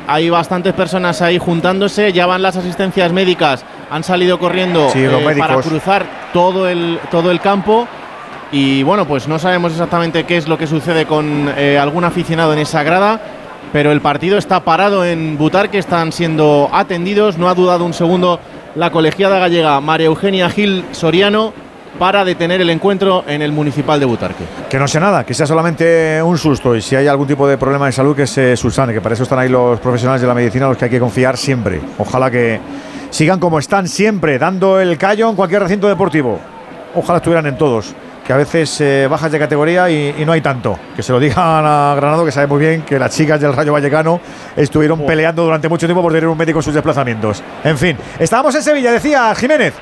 hay 0.07 0.29
bastantes 0.29 0.73
personas 0.73 1.21
ahí 1.21 1.37
juntándose, 1.37 2.11
ya 2.11 2.25
van 2.25 2.41
las 2.41 2.55
asistencias 2.57 3.11
médicas, 3.11 3.63
han 3.91 4.03
salido 4.03 4.39
corriendo 4.39 4.89
Sí, 4.89 5.03
eh, 5.03 5.35
para 5.37 5.57
cruzar 5.61 6.05
todo 6.33 6.67
el, 6.67 6.99
todo 7.11 7.29
el 7.29 7.39
campo. 7.39 7.87
Y 8.51 8.83
bueno, 8.83 9.07
pues 9.07 9.27
no 9.27 9.39
sabemos 9.39 9.71
exactamente 9.71 10.25
qué 10.25 10.37
es 10.37 10.47
lo 10.47 10.57
que 10.57 10.67
sucede 10.67 11.05
con 11.05 11.49
eh, 11.57 11.77
algún 11.77 12.03
aficionado 12.03 12.51
en 12.53 12.59
esa 12.59 12.83
grada, 12.83 13.21
pero 13.71 13.91
el 13.91 14.01
partido 14.01 14.37
está 14.37 14.59
parado 14.61 15.05
en 15.05 15.37
Butarque, 15.37 15.77
están 15.77 16.11
siendo 16.11 16.69
atendidos. 16.71 17.37
No 17.37 17.47
ha 17.47 17.53
dudado 17.53 17.85
un 17.85 17.93
segundo 17.93 18.39
la 18.75 18.91
colegiada 18.91 19.39
gallega 19.39 19.79
María 19.79 20.07
Eugenia 20.07 20.49
Gil 20.49 20.83
Soriano 20.91 21.53
para 21.97 22.25
detener 22.25 22.61
el 22.61 22.69
encuentro 22.69 23.23
en 23.27 23.41
el 23.41 23.51
municipal 23.51 23.99
de 23.99 24.05
Butarque. 24.05 24.43
Que 24.69 24.79
no 24.79 24.87
sea 24.87 25.01
nada, 25.01 25.25
que 25.25 25.33
sea 25.33 25.45
solamente 25.45 26.21
un 26.21 26.37
susto 26.37 26.75
y 26.75 26.81
si 26.81 26.95
hay 26.95 27.07
algún 27.07 27.27
tipo 27.27 27.47
de 27.47 27.57
problema 27.57 27.85
de 27.85 27.91
salud 27.91 28.15
que 28.15 28.27
se 28.27 28.57
subsane, 28.57 28.93
que 28.93 29.01
para 29.01 29.13
eso 29.13 29.23
están 29.23 29.39
ahí 29.39 29.49
los 29.49 29.79
profesionales 29.79 30.21
de 30.21 30.27
la 30.27 30.33
medicina, 30.33 30.67
los 30.67 30.77
que 30.77 30.85
hay 30.85 30.91
que 30.91 30.99
confiar 30.99 31.37
siempre. 31.37 31.79
Ojalá 31.97 32.31
que 32.31 32.59
sigan 33.09 33.39
como 33.39 33.59
están 33.59 33.87
siempre, 33.87 34.39
dando 34.39 34.79
el 34.79 34.97
callo 34.97 35.29
en 35.29 35.35
cualquier 35.35 35.63
recinto 35.63 35.87
deportivo. 35.87 36.39
Ojalá 36.95 37.17
estuvieran 37.17 37.45
en 37.45 37.57
todos, 37.57 37.93
que 38.25 38.33
a 38.33 38.37
veces 38.37 38.79
eh, 38.81 39.07
bajas 39.09 39.31
de 39.31 39.39
categoría 39.39 39.89
y, 39.89 40.15
y 40.17 40.25
no 40.25 40.31
hay 40.31 40.41
tanto. 40.41 40.77
Que 40.95 41.03
se 41.03 41.11
lo 41.11 41.19
digan 41.19 41.37
a 41.65 41.93
Granado, 41.95 42.25
que 42.25 42.31
sabe 42.31 42.47
muy 42.47 42.59
bien 42.59 42.83
que 42.83 42.99
las 42.99 43.15
chicas 43.15 43.39
del 43.39 43.53
Rayo 43.53 43.73
Vallecano 43.73 44.19
estuvieron 44.55 45.05
peleando 45.05 45.43
durante 45.43 45.67
mucho 45.69 45.87
tiempo 45.87 46.01
por 46.01 46.11
tener 46.11 46.27
un 46.27 46.37
médico 46.37 46.59
en 46.59 46.63
sus 46.63 46.73
desplazamientos. 46.73 47.43
En 47.63 47.77
fin, 47.77 47.97
estábamos 48.19 48.53
en 48.55 48.63
Sevilla, 48.63 48.91
decía 48.91 49.33
Jiménez. 49.35 49.73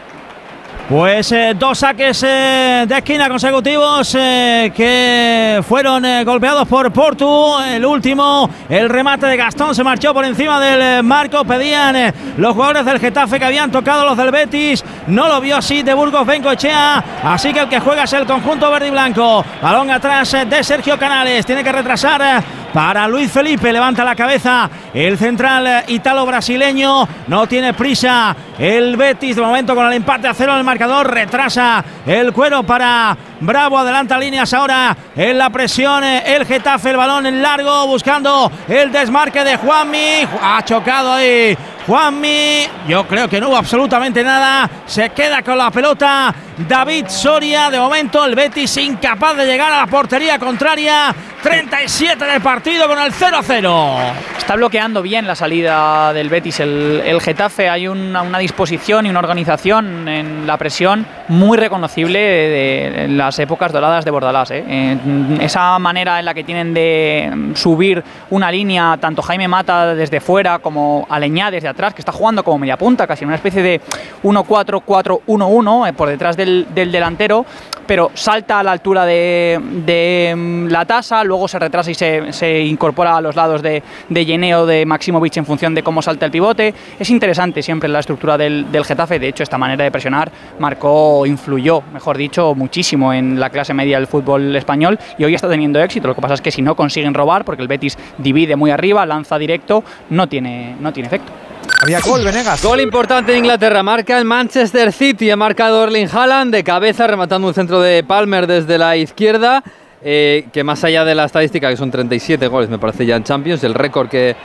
Pues 0.90 1.32
eh, 1.32 1.54
dos 1.56 1.78
saques 1.78 2.24
eh, 2.24 2.86
de 2.88 2.98
esquina 2.98 3.30
consecutivos 3.30 4.16
eh, 4.18 4.72
que 4.76 5.62
fueron 5.62 6.04
golpeados 6.26 6.68
por 6.68 6.92
Portu. 6.92 7.60
El 7.60 7.86
último, 7.86 8.50
el 8.68 8.90
remate 8.90 9.28
de 9.28 9.38
Gastón 9.38 9.76
se 9.76 9.84
marchó 9.84 10.16
por 10.16 10.26
encima 10.26 10.60
del 10.60 11.04
marco. 11.04 11.46
Pedían 11.46 12.12
los 12.38 12.54
jugadores 12.54 12.86
del 12.86 13.00
Getafe 13.00 13.38
que 13.38 13.46
habían 13.46 13.70
tocado 13.70 14.04
los 14.04 14.18
del 14.18 14.32
Betis. 14.32 14.84
No 15.06 15.28
lo 15.28 15.40
vio 15.40 15.58
así 15.58 15.84
de 15.84 15.94
Burgos 15.94 16.26
Bencoechea. 16.26 17.04
Así 17.24 17.54
que 17.54 17.60
el 17.60 17.70
que 17.70 17.80
juega 17.80 18.06
es 18.06 18.14
el 18.14 18.26
conjunto 18.26 18.72
verde 18.72 18.88
y 18.88 18.92
blanco. 18.92 19.46
Balón 19.62 19.92
atrás 19.92 20.36
de 20.50 20.64
Sergio 20.64 20.98
Canales. 20.98 21.46
Tiene 21.46 21.64
que 21.64 21.72
retrasar 21.72 22.44
para 22.74 23.08
Luis 23.08 23.32
Felipe. 23.32 23.72
Levanta 23.72 24.04
la 24.04 24.16
cabeza 24.16 24.70
el 24.94 25.18
central 25.18 25.68
eh, 25.68 25.84
italo-brasileño. 25.88 27.08
No 27.28 27.48
tiene 27.48 27.74
prisa 27.74 28.36
el 28.58 28.96
Betis 28.98 29.36
de 29.36 29.42
momento 29.42 29.76
con 29.76 29.86
el 29.88 29.94
empate 29.94 30.28
a 30.28 30.34
cero 30.34 30.52
en 30.54 30.60
el 30.60 30.64
marcador. 30.64 31.12
Retrasa 31.12 31.84
el 32.06 32.34
cuero 32.34 32.64
para 32.64 33.16
Bravo. 33.40 33.78
Adelanta 33.78 34.18
líneas 34.18 34.54
ahora 34.54 34.96
en 35.16 35.38
la 35.38 35.50
presión. 35.50 36.04
eh, 36.04 36.24
El 36.36 36.46
Getafe, 36.46 36.92
el 36.92 36.98
balón 36.98 37.26
en 37.26 37.42
largo 37.42 37.88
buscando 37.88 38.52
el 38.68 38.92
desmarque 38.92 39.44
de 39.44 39.58
Juanmi. 39.58 40.28
Ha 40.42 40.62
chocado 40.64 41.14
ahí. 41.14 41.58
Juanmi, 41.88 42.68
yo 42.88 43.08
creo 43.08 43.28
que 43.28 43.42
no 43.42 43.50
hubo 43.50 43.58
absolutamente 43.58 44.24
nada. 44.24 44.70
Se 44.86 45.10
queda 45.10 45.42
con 45.42 45.58
la 45.58 45.72
pelota 45.72 46.34
David 46.68 47.08
Soria. 47.08 47.70
De 47.70 47.80
momento 47.80 48.24
el 48.26 48.36
Betis 48.36 48.78
incapaz 48.78 49.38
de 49.38 49.46
llegar 49.46 49.72
a 49.72 49.78
la 49.78 49.88
portería 49.88 50.38
contraria. 50.40 51.14
37 51.42 52.26
del 52.26 52.42
partido 52.42 52.88
con 52.88 53.00
el 53.00 53.14
0-0. 53.14 54.14
Está 54.38 54.56
bloqueando 54.56 55.02
bien 55.02 55.26
la 55.26 55.36
salida 55.36 56.12
del 56.12 56.28
Betis 56.28 56.60
el, 56.60 57.02
el 57.06 57.22
Getafe. 57.22 57.70
Hay 57.70 57.88
una, 57.88 58.22
una 58.24 58.40
disposición 58.40 59.06
y 59.06 59.10
una 59.10 59.20
organización 59.20 60.08
en 60.08 60.46
la 60.46 60.58
presión 60.58 61.06
muy 61.30 61.58
reconocible 61.58 62.20
de, 62.20 63.08
las 63.10 63.38
épocas 63.40 63.72
doradas 63.72 64.04
de 64.04 64.12
Bordalás. 64.12 64.52
¿eh? 64.52 64.98
Esa 65.40 65.78
manera 65.80 66.20
en 66.20 66.26
la 66.26 66.34
que 66.34 66.44
tienen 66.44 66.74
de 66.74 67.52
subir 67.56 68.04
una 68.32 68.52
línea, 68.52 68.98
tanto 69.00 69.22
Jaime 69.22 69.48
Mata 69.48 69.96
desde 69.96 70.20
fuera 70.20 70.60
como 70.60 71.08
Aleñá 71.10 71.52
desde 71.52 71.68
atrás, 71.68 71.94
que 71.94 72.02
está 72.02 72.12
jugando 72.12 72.44
como 72.44 72.58
media 72.60 72.78
punta, 72.78 73.08
casi 73.08 73.24
en 73.24 73.30
una 73.30 73.36
especie 73.36 73.62
de 73.62 73.82
1-4-4-1-1 74.24 75.90
eh, 75.90 75.94
por 75.94 76.10
detrás 76.10 76.36
del, 76.36 76.49
del 76.74 76.92
delantero 76.92 77.46
pero 77.90 78.12
salta 78.14 78.60
a 78.60 78.64
la 78.64 78.72
altura 78.72 79.04
de, 79.04 80.36
mm, 80.38 80.68
la 80.68 80.86
tasa, 80.86 81.24
luego 81.24 81.48
se 81.48 81.58
retrasa 81.58 81.90
y 81.90 81.96
se, 81.96 82.62
incorpora 82.62 83.18
a 83.18 83.22
los 83.22 83.36
lados 83.36 83.64
de, 83.64 83.82
de 84.10 84.26
de 84.68 84.86
Maximovic 84.86 85.38
en 85.38 85.46
función 85.48 85.74
de 85.74 85.82
cómo 85.82 86.04
salta 86.04 86.28
el 86.28 86.32
pivote. 86.32 86.72
Es 87.00 87.10
interesante 87.10 87.64
siempre 87.64 87.90
la 87.90 88.02
estructura 88.02 88.38
del, 88.38 88.72
del 88.72 88.86
Getafe, 88.86 89.18
de 89.18 89.30
hecho 89.30 89.42
esta 89.42 89.58
manera 89.58 89.84
de 89.84 89.90
presionar 89.90 90.32
marcó, 90.60 91.26
influyó, 91.26 91.82
mejor 91.92 92.16
dicho, 92.16 92.54
muchísimo 92.54 93.12
en 93.12 93.40
la 93.40 93.50
clase 93.50 93.74
media 93.74 93.98
del 93.98 94.06
fútbol 94.06 94.56
español 94.56 95.00
y 95.18 95.24
hoy 95.24 95.34
está 95.34 95.50
teniendo 95.50 95.82
éxito. 95.82 96.10
Lo 96.10 96.14
que 96.14 96.22
pasa 96.22 96.36
es 96.36 96.42
que 96.42 96.52
si 96.52 96.62
no 96.62 96.76
consiguen 96.76 97.16
robar, 97.16 97.44
porque 97.44 97.64
el 97.64 97.68
Betis 97.68 97.98
divide 98.20 98.56
muy 98.56 98.70
arriba, 98.70 99.04
lanza 99.08 99.40
directo, 99.40 99.84
no 100.12 100.28
tiene, 100.28 100.76
no 100.80 100.94
tiene 100.94 101.08
efecto. 101.08 101.49
Había 101.82 102.02
gol, 102.02 102.24
Venegas. 102.26 102.64
Gol 102.64 102.82
importante 102.82 103.32
de 103.32 103.38
Inglaterra. 103.38 103.82
Marca 103.84 104.18
el 104.18 104.26
Manchester 104.26 104.92
City. 104.92 105.30
Ha 105.32 105.38
marcado 105.38 105.84
Erling 105.84 106.10
Haaland 106.12 106.54
de 106.54 106.64
cabeza, 106.64 107.08
rematando 107.08 107.48
un 107.48 107.54
centro 107.54 107.80
de 107.80 108.04
Palmer 108.04 108.48
desde 108.48 108.78
la 108.78 108.98
izquierda. 108.98 109.64
eh, 110.02 110.48
que 110.54 110.64
más 110.64 110.84
allá 110.84 111.04
de 111.04 111.16
la 111.16 111.26
estadística, 111.26 111.70
que 111.70 111.78
son 111.78 111.92
37 111.92 112.48
goles, 112.48 112.70
me 112.70 112.80
parece 112.80 113.06
ya 113.06 113.16
en 113.16 113.24
Champions, 113.24 113.64
el 113.64 113.74
récord 113.74 114.08
que, 114.08 114.36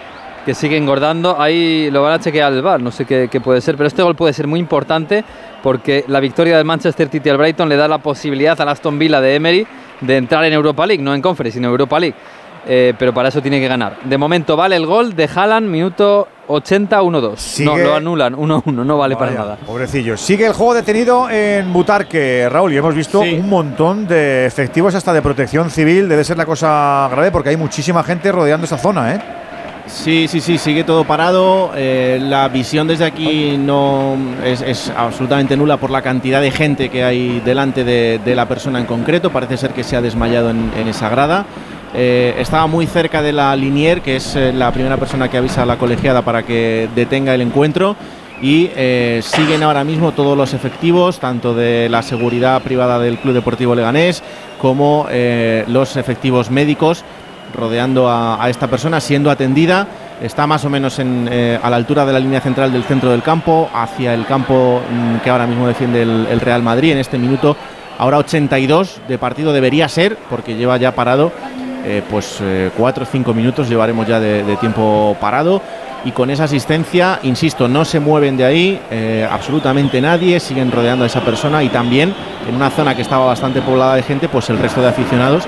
que 0.45 0.55
sigue 0.55 0.77
engordando, 0.77 1.41
ahí 1.41 1.91
lo 1.91 2.03
van 2.03 2.15
a 2.15 2.21
chequear 2.21 2.53
el 2.53 2.63
VAR, 2.63 2.81
no 2.81 2.91
sé 2.91 3.05
qué, 3.05 3.29
qué 3.31 3.41
puede 3.41 3.61
ser, 3.61 3.77
pero 3.77 3.87
este 3.87 4.03
gol 4.03 4.17
puede 4.17 4.33
ser 4.33 4.47
muy 4.47 4.59
importante 4.59 5.25
porque 5.63 6.05
la 6.09 6.21
victoria 6.21 6.57
del 6.57 6.65
Manchester 6.65 7.09
City 7.09 7.31
al 7.31 7.39
Brighton 7.39 7.69
le 7.69 7.77
da 7.77 7.89
la 7.89 7.99
posibilidad 7.99 8.61
al 8.61 8.69
Aston 8.69 8.99
Villa 8.99 9.21
de 9.21 9.35
Emery 9.37 9.67
de 10.01 10.17
entrar 10.17 10.45
en 10.45 10.53
Europa 10.53 10.87
League, 10.87 11.03
no 11.03 11.15
en 11.15 11.23
Conference, 11.23 11.57
sino 11.57 11.69
en 11.69 11.73
Europa 11.73 12.01
League. 12.01 12.17
Eh, 12.67 12.94
pero 12.99 13.12
para 13.12 13.28
eso 13.28 13.43
tiene 13.43 13.60
que 13.60 13.68
ganar. 13.68 13.99
De 14.05 14.17
momento 14.17 14.57
vale 14.57 14.76
el 14.76 14.86
gol 14.86 15.15
de 15.15 15.28
Haaland, 15.34 15.68
minuto 15.68 16.28
80, 16.47 17.02
1-2. 17.02 17.65
No, 17.65 17.76
lo 17.76 17.94
anulan, 17.94 18.34
1-1, 18.34 18.65
no 18.84 18.97
vale 18.99 19.17
para 19.17 19.31
Vaya, 19.33 19.41
nada. 19.41 19.57
Pobrecillo. 19.67 20.17
Sigue 20.17 20.47
el 20.47 20.52
juego 20.55 20.73
detenido 20.75 21.28
en 21.28 21.73
Butarque, 21.73 22.49
Raúl, 22.51 22.73
y 22.73 22.78
hemos 22.78 22.94
visto 22.94 23.20
un 23.20 23.49
montón 23.51 24.07
de 24.07 24.47
efectivos 24.47 24.94
hasta 24.94 25.12
de 25.12 25.20
protección 25.20 25.68
civil. 25.70 26.09
Debe 26.09 26.25
ser 26.25 26.39
la 26.39 26.47
cosa 26.47 27.07
grave 27.10 27.31
porque 27.31 27.51
hay 27.51 27.57
muchísima 27.57 28.02
gente 28.02 28.33
rodeando 28.33 28.65
esa 28.65 28.78
zona, 28.78 29.15
¿eh? 29.15 29.20
Sí, 29.86 30.26
sí, 30.28 30.41
sí, 30.41 30.57
sigue 30.57 30.83
todo 30.84 31.05
parado. 31.05 31.70
eh, 31.76 32.18
la 32.18 32.49
visión 32.49 32.89
desde 32.89 33.05
aquí 33.05 33.59
no 33.59 34.17
es, 34.43 34.62
es 34.62 34.91
absolutamente 34.97 35.55
nula 35.59 35.76
por 35.76 35.91
la 35.91 36.01
cantidad 36.01 36.41
de 36.41 36.51
gente 36.51 36.89
que 36.89 37.05
hay 37.05 37.41
delante 37.41 37.84
de, 37.84 38.18
de 38.25 38.34
la 38.34 38.47
persona 38.49 38.78
en 38.81 38.86
concreto. 38.86 39.28
Parece 39.31 39.59
ser 39.59 39.73
que 39.73 39.84
se 39.84 39.94
ha 39.97 40.01
desmayado 40.01 40.49
en, 40.49 40.73
en 40.78 40.89
esa 40.89 41.10
grada. 41.10 41.44
Eh, 41.97 42.35
estaba 42.39 42.67
muy 42.67 42.87
cerca 42.87 43.23
de 43.23 43.33
la 43.33 43.55
Linier, 43.55 44.03
que 44.03 44.17
es 44.17 44.35
eh, 44.35 44.53
la 44.53 44.73
primera 44.73 44.97
persona 44.97 45.31
que 45.31 45.37
avisa 45.37 45.63
a 45.63 45.67
la 45.67 45.79
colegiada 45.79 46.23
para 46.23 46.43
que 46.43 46.89
detenga 46.95 47.35
el 47.35 47.41
encuentro. 47.41 47.95
Y 48.43 48.69
eh, 48.75 49.21
siguen 49.23 49.63
ahora 49.63 49.85
mismo 49.85 50.11
todos 50.11 50.37
los 50.37 50.55
efectivos, 50.55 51.21
tanto 51.21 51.55
de 51.55 51.89
la 51.89 52.03
seguridad 52.03 52.61
privada 52.63 52.99
del 52.99 53.19
Club 53.19 53.33
Deportivo 53.33 53.77
Leganés 53.77 54.23
como 54.61 55.07
los 55.69 55.97
efectivos 55.97 56.51
médicos 56.51 57.05
rodeando 57.55 58.11
a, 58.11 58.45
esta 58.51 58.67
persona, 58.67 59.01
siendo 59.01 59.31
atendida. 59.31 59.87
Está 60.21 60.47
más 60.47 60.65
o 60.65 60.71
menos 60.71 60.99
en, 60.99 61.29
a 61.63 61.71
la 61.71 61.77
altura 61.77 62.05
de 62.05 62.13
la 62.13 62.19
línea 62.19 62.41
central 62.41 62.73
del 62.73 62.83
centro 62.85 63.11
del 63.11 63.23
campo, 63.23 63.71
hacia 63.73 64.15
el 64.15 64.27
campo 64.27 64.81
mm, 64.91 65.19
que 65.19 65.31
ahora 65.31 65.47
mismo 65.47 65.69
defiende 65.69 66.03
el 66.03 66.41
Real 66.41 66.63
Madrid 66.63 66.93
en 66.93 66.99
este 66.99 67.19
minuto. 67.19 67.57
Ahora 67.99 68.19
82 68.19 69.01
de 69.07 69.19
partido 69.19 69.53
debería 69.53 69.89
ser, 69.89 70.17
porque 70.29 70.57
lleva 70.57 70.77
ya 70.79 70.95
parado, 70.95 71.31
eh, 71.85 72.03
pues 72.09 72.43
4 72.77 73.03
o 73.03 73.07
5 73.07 73.35
minutos 73.35 73.69
llevaremos 73.69 74.07
ya 74.07 74.21
de, 74.21 74.43
de 74.43 74.57
tiempo 74.57 75.17
parado. 75.21 75.63
Y 76.05 76.13
con 76.13 76.29
esa 76.29 76.45
asistencia, 76.45 77.19
insisto, 77.23 77.67
no 77.67 77.85
se 77.87 77.99
mueven 77.99 78.37
de 78.37 78.45
ahí 78.45 78.81
eh, 78.91 79.27
absolutamente 79.31 80.03
nadie, 80.03 80.39
siguen 80.39 80.71
rodeando 80.71 81.05
a 81.05 81.07
esa 81.07 81.23
persona 81.25 81.63
y 81.63 81.71
también 81.71 82.15
en 82.47 82.55
una 82.55 82.69
zona 82.69 82.95
que 82.95 83.01
estaba 83.01 83.25
bastante 83.25 83.63
poblada 83.63 83.95
de 83.95 84.03
gente, 84.03 84.29
pues 84.29 84.51
el 84.51 84.59
resto 84.59 84.83
de 84.83 84.89
aficionados 84.89 85.45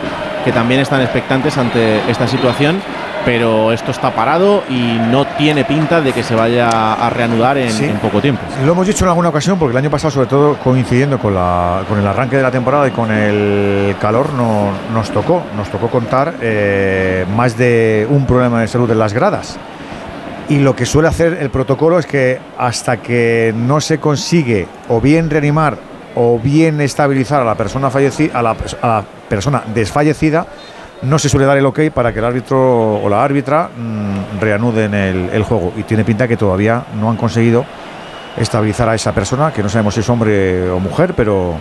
que 0.47 0.53
también 0.53 0.81
están 0.81 1.03
expectantes 1.03 1.59
ante 1.59 2.01
esta 2.11 2.27
situación, 2.27 2.81
pero 3.27 3.73
esto 3.73 3.91
está 3.91 4.13
parado 4.15 4.63
y 4.71 4.99
no 5.11 5.27
tiene 5.37 5.65
pinta 5.65 6.01
de 6.01 6.13
que 6.13 6.23
se 6.23 6.35
vaya 6.37 6.95
a 6.95 7.11
reanudar 7.11 7.59
en, 7.59 7.71
Sí. 7.71 7.85
en 7.85 7.99
poco 7.99 8.21
tiempo. 8.23 8.41
Lo 8.65 8.71
hemos 8.73 8.87
dicho 8.87 9.05
en 9.05 9.09
alguna 9.09 9.29
ocasión 9.31 9.59
porque 9.59 9.73
el 9.73 9.79
año 9.79 9.91
pasado, 9.91 10.13
sobre 10.13 10.29
todo 10.29 10.55
coincidiendo 10.63 11.19
con, 11.19 11.35
la, 11.35 11.83
con 11.89 11.99
el 11.99 12.07
arranque 12.07 12.37
de 12.37 12.43
la 12.45 12.53
temporada 12.53 12.87
y 12.87 12.93
con 12.93 13.11
el 13.11 13.97
calor, 14.01 14.33
no, 14.33 14.69
nos 14.95 15.11
tocó, 15.11 15.43
nos 15.57 15.69
tocó 15.69 15.89
contar 15.89 16.35
eh, 16.41 17.27
más 17.37 17.59
de 17.59 18.07
un 18.09 18.25
problema 18.27 18.61
de 18.61 18.69
salud 18.69 18.89
en 18.91 18.99
las 19.01 19.13
gradas. 19.13 19.59
Y 20.49 20.61
lo 20.61 20.77
que 20.77 20.87
suele 20.87 21.09
hacer 21.09 21.39
el 21.41 21.51
protocolo 21.51 21.99
es 21.99 22.07
que 22.07 22.39
hasta 22.57 22.99
que 22.99 23.53
no 23.57 23.81
se 23.81 23.99
consigue 23.99 24.69
o 24.89 25.01
bien 25.01 25.29
reanimar 25.29 25.77
o 26.15 26.39
bien 26.39 26.81
estabilizar 26.81 27.43
a 27.43 27.45
la 27.45 27.57
persona 27.57 27.91
fallecida, 27.91 28.39
a 28.39 28.43
la, 28.43 28.57
a 28.81 28.87
la 28.87 29.05
persona 29.29 29.65
desfallecida, 29.75 30.47
no 31.03 31.19
se 31.19 31.29
suele 31.29 31.47
dar 31.47 31.59
el 31.59 31.67
ok 31.67 31.81
para 31.95 32.13
que 32.13 32.19
el 32.19 32.25
árbitro 32.25 33.03
o 33.03 33.09
la 33.09 33.23
árbitra 33.23 33.69
mm, 33.77 34.41
reanuden 34.41 34.95
el, 34.95 35.31
el 35.31 35.43
juego. 35.43 35.73
Y 35.77 35.83
tiene 35.83 36.05
pinta 36.05 36.27
que 36.27 36.37
todavía 36.37 36.85
no 37.01 37.11
han 37.11 37.17
conseguido 37.17 37.65
estabilizar 38.37 38.89
a 38.89 38.95
esa 38.95 39.13
persona, 39.13 39.53
que 39.53 39.63
no 39.63 39.69
sabemos 39.69 39.95
si 39.95 40.01
es 40.01 40.09
hombre 40.09 40.71
o 40.71 40.79
mujer, 40.79 41.15
pero 41.17 41.55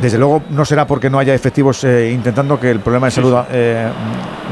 desde 0.00 0.18
luego 0.18 0.42
no 0.50 0.64
será 0.64 0.86
porque 0.86 1.10
no 1.10 1.18
haya 1.18 1.34
efectivos 1.34 1.84
eh, 1.84 2.10
intentando 2.12 2.58
que 2.58 2.70
el 2.70 2.80
problema 2.80 3.06
de 3.06 3.10
salud 3.10 3.36
eh, 3.50 3.88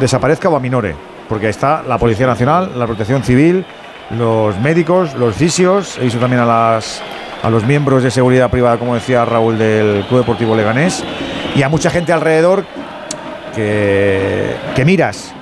desaparezca 0.01 0.49
o 0.49 0.57
aminore. 0.57 0.95
porque 1.29 1.47
ahí 1.47 1.51
está 1.51 1.83
la 1.87 1.99
Policía 1.99 2.27
Nacional, 2.27 2.73
la 2.77 2.87
Protección 2.87 3.23
Civil, 3.23 3.65
los 4.11 4.59
médicos, 4.59 5.15
los 5.15 5.35
fisios, 5.37 5.99
he 5.99 6.05
visto 6.05 6.19
también 6.19 6.43
a, 6.43 6.47
las, 6.47 7.01
a 7.43 7.51
los 7.51 7.65
miembros 7.65 8.03
de 8.03 8.11
seguridad 8.11 8.51
privada, 8.51 8.79
como 8.79 8.95
decía 8.95 9.25
Raúl, 9.25 9.57
del 9.57 10.05
Club 10.09 10.21
Deportivo 10.21 10.57
Leganés, 10.57 11.05
y 11.55 11.63
a 11.63 11.69
mucha 11.69 11.91
gente 11.91 12.13
alrededor 12.13 12.65
que, 13.55 14.55
que 14.75 14.85
miras 14.85 15.33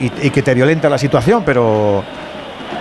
y, 0.00 0.04
y- 0.06 0.12
y 0.22 0.30
que 0.30 0.42
te 0.42 0.54
violenta 0.54 0.88
la 0.88 0.98
situación, 0.98 1.42
pero... 1.44 2.02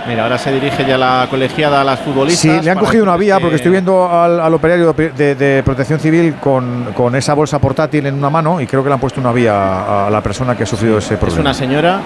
Mira, 0.07 0.23
ahora 0.23 0.37
se 0.37 0.53
dirige 0.53 0.85
ya 0.85 0.97
la 0.97 1.27
colegiada 1.29 1.81
a 1.81 1.83
las 1.83 1.99
futbolistas. 1.99 2.39
Sí, 2.39 2.61
le 2.63 2.71
han 2.71 2.77
cogido 2.77 3.03
una 3.03 3.17
vía 3.17 3.35
que- 3.37 3.41
porque 3.41 3.55
estoy 3.57 3.71
viendo 3.71 4.09
al, 4.09 4.39
al 4.39 4.53
operario 4.53 4.93
de, 4.93 5.61
protección 5.65 5.99
civil 5.99 6.35
con, 6.41 6.93
con 6.93 7.13
esa 7.15 7.33
bolsa 7.33 7.59
portátil 7.59 8.05
en 8.05 8.15
una 8.15 8.29
mano 8.29 8.61
y 8.61 8.67
creo 8.67 8.83
que 8.83 8.89
le 8.89 8.93
han 8.93 9.01
puesto 9.01 9.19
una 9.19 9.33
vía 9.33 10.05
a, 10.07 10.09
la 10.09 10.21
persona 10.21 10.55
que 10.55 10.63
ha 10.63 10.65
sufrido 10.65 10.97
ese 10.97 11.15
Es 11.15 11.19
problema. 11.19 11.41
una 11.41 11.53
señora, 11.53 11.99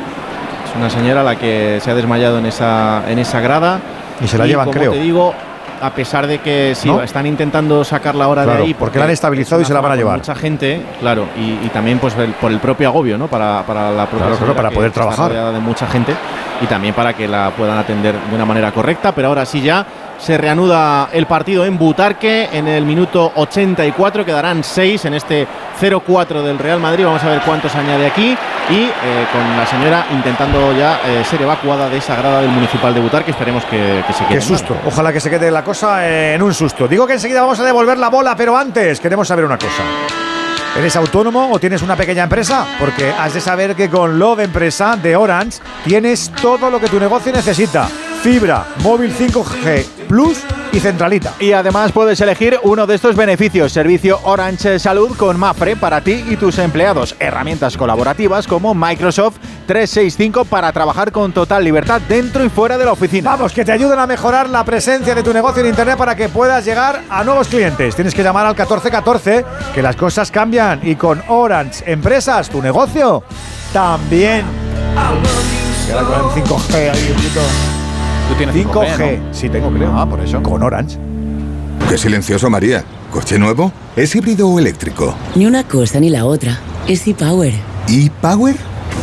es 0.68 0.76
una 0.76 0.90
señora 0.90 1.24
la 1.24 1.36
que 1.36 1.80
se 1.84 1.92
ha 1.92 1.96
desmayado 1.96 2.40
en 2.40 2.48
esa, 2.48 3.04
en 3.08 3.20
esa 3.20 3.40
grada. 3.40 3.80
Y 4.20 4.28
se 4.28 4.38
la 4.38 4.48
llevan, 4.48 4.66
como 4.66 4.78
creo. 4.80 4.92
te 4.94 5.00
digo, 5.00 5.34
a 5.82 5.90
pesar 5.92 6.28
de 6.28 6.40
que 6.40 6.74
sí, 6.76 6.88
¿No? 6.90 7.02
están 7.02 7.26
intentando 7.26 7.84
sacarla 7.84 8.26
ahora 8.26 8.44
Claro, 8.44 8.60
de 8.60 8.66
ahí. 8.68 8.74
porque 8.74 9.00
la 9.00 9.06
han 9.06 9.12
estabilizado 9.12 9.62
es 9.62 9.68
y 9.68 9.70
se 9.70 9.74
la 9.74 9.82
van 9.82 9.92
a 9.94 9.96
llevar. 9.96 10.18
Mucha 10.18 10.36
gente, 10.36 10.82
claro, 11.00 11.26
y, 11.38 11.66
y 11.66 11.70
también 11.74 11.98
pues 12.00 12.16
el- 12.18 12.34
por 12.34 12.52
el 12.52 12.60
propio 12.60 12.88
agobio, 12.90 13.18
¿no? 13.18 13.28
Para, 13.28 13.64
para 13.66 13.90
la 13.92 14.06
propia 14.06 14.08
Claro, 14.08 14.20
claro, 14.20 14.36
señora 14.38 14.56
para 14.56 14.70
poder 14.72 14.92
trabajar. 14.92 15.32
de 15.54 15.60
mucha 15.60 15.88
gente 15.88 16.14
y 16.62 16.66
también 16.68 16.94
para 16.94 17.14
que 17.14 17.28
la 17.28 17.52
puedan 17.58 17.78
atender 17.78 18.14
de 18.30 18.36
una 18.36 18.46
manera 18.46 18.72
correcta. 18.72 19.12
Pero 19.14 19.30
ahora 19.30 19.46
sí 19.46 19.62
ya 19.62 19.86
se 20.22 20.38
reanuda 20.38 21.10
el 21.12 21.26
partido 21.26 21.66
en 21.66 21.78
Butarque 21.78 22.50
en 22.54 22.68
el 22.68 22.86
minuto 22.86 23.32
84. 23.36 24.24
Quedarán 24.24 24.64
6 24.64 25.06
en 25.06 25.16
este 25.16 25.48
0-4 25.82 26.44
del 26.44 26.60
Real 26.60 26.80
Madrid. 26.80 27.06
Vamos 27.06 27.24
a 27.24 27.30
ver 27.30 27.42
cuántos 27.42 27.76
añade 27.76 28.06
aquí. 28.06 28.38
Y 28.70 28.84
eh, 28.84 28.90
con 29.32 29.58
la 29.58 29.66
señora 29.66 30.06
intentando 30.12 30.72
ya 30.78 31.02
eh, 31.06 31.24
ser 31.26 31.42
evacuada 31.42 31.90
de 31.90 31.98
esa 31.98 32.16
grada 32.16 32.42
del 32.42 32.52
Municipal 32.52 32.94
de 32.94 33.00
Butarque. 33.00 33.32
Esperemos 33.32 33.66
que, 33.66 34.04
que 34.06 34.14
se 34.14 34.26
quede. 34.26 34.36
Qué 34.36 34.42
susto. 34.42 34.78
Ojalá 34.86 35.12
que 35.12 35.20
se 35.20 35.30
quede 35.30 35.50
la 35.50 35.64
cosa 35.64 36.08
en 36.08 36.42
un 36.42 36.54
susto. 36.54 36.88
Digo 36.88 37.08
que 37.08 37.14
enseguida 37.14 37.42
vamos 37.42 37.60
a 37.60 37.64
devolver 37.64 37.98
la 37.98 38.10
bola, 38.10 38.36
pero 38.36 38.56
antes 38.56 39.00
queremos 39.00 39.28
saber 39.28 39.44
una 39.44 39.58
cosa. 39.58 39.84
¿Eres 40.78 40.96
autónomo 40.96 41.52
o 41.52 41.60
tienes 41.60 41.82
una 41.82 41.98
pequeña 41.98 42.24
empresa? 42.24 42.66
Porque 42.80 43.12
has 43.12 43.34
de 43.34 43.42
saber 43.42 43.76
que 43.76 43.90
con 43.90 44.18
lo 44.18 44.36
de 44.36 44.46
empresa 44.46 44.96
de 44.96 45.16
Orange 45.16 45.60
tienes 45.84 46.32
todo 46.42 46.70
lo 46.70 46.80
que 46.80 46.88
tu 46.88 47.00
negocio 47.00 47.34
necesita. 47.34 47.90
Fibra, 48.22 48.68
móvil 48.84 49.12
5G 49.16 49.84
Plus 50.08 50.44
y 50.72 50.80
centralita. 50.80 51.34
Y 51.40 51.54
además 51.54 51.92
puedes 51.92 52.22
elegir 52.22 52.60
uno 52.64 52.86
de 52.86 52.96
estos 52.96 53.16
beneficios. 53.16 53.72
Servicio 53.72 54.20
Orange 54.24 54.78
Salud 54.78 55.16
con 55.18 55.40
Mafre 55.40 55.76
para 55.76 56.02
ti 56.02 56.24
y 56.30 56.36
tus 56.36 56.60
empleados. 56.60 57.16
Herramientas 57.20 57.78
colaborativas 57.78 58.46
como 58.46 58.76
Microsoft 58.76 59.38
365 59.66 60.46
para 60.46 60.72
trabajar 60.72 61.12
con 61.12 61.32
total 61.34 61.64
libertad 61.64 62.00
dentro 62.08 62.46
y 62.46 62.50
fuera 62.50 62.78
de 62.78 62.86
la 62.86 62.92
oficina. 62.92 63.32
Vamos, 63.32 63.54
que 63.54 63.66
te 63.66 63.72
ayuden 63.72 63.98
a 63.98 64.06
mejorar 64.06 64.50
la 64.50 64.64
presencia 64.64 65.16
de 65.16 65.24
tu 65.24 65.34
negocio 65.34 65.64
en 65.64 65.70
Internet 65.70 65.98
para 65.98 66.16
que 66.16 66.30
puedas 66.30 66.64
llegar 66.64 67.02
a 67.10 67.24
nuevos 67.24 67.48
clientes. 67.48 67.96
Tienes 67.96 68.14
que 68.14 68.22
llamar 68.22 68.46
al 68.46 68.54
1414, 68.54 69.46
que 69.74 69.82
las 69.82 69.96
cosas 69.96 70.30
cambian. 70.30 70.80
Y 70.84 70.96
con 70.96 71.24
Orange 71.28 71.92
Empresas, 71.92 72.50
tu 72.50 72.62
negocio 72.62 73.24
también. 73.74 74.46
Ahora 74.96 76.06
con 76.06 76.20
el 76.20 76.46
5G 76.46 76.92
ahí. 76.92 77.81
Tú 78.32 78.38
tienes 78.38 78.56
5G, 78.56 79.20
sí 79.34 79.50
tengo, 79.50 79.70
creo. 79.70 79.92
Ah, 79.94 80.10
por 80.10 80.22
eso. 80.22 80.42
Con 80.42 80.64
Orange. 80.64 80.98
Qué 81.90 81.98
silencioso, 81.98 82.50
María. 82.50 82.86
¿Coche 83.12 83.38
nuevo? 83.38 83.74
¿Es 83.98 84.16
híbrido 84.16 84.48
o 84.48 84.58
eléctrico? 84.58 85.14
Ni 85.36 85.46
una 85.46 85.66
cosa 85.66 86.00
ni 86.00 86.10
la 86.10 86.26
otra. 86.26 86.58
Es 86.88 87.06
ePower. 87.06 87.54
¿E-Power? 87.90 88.56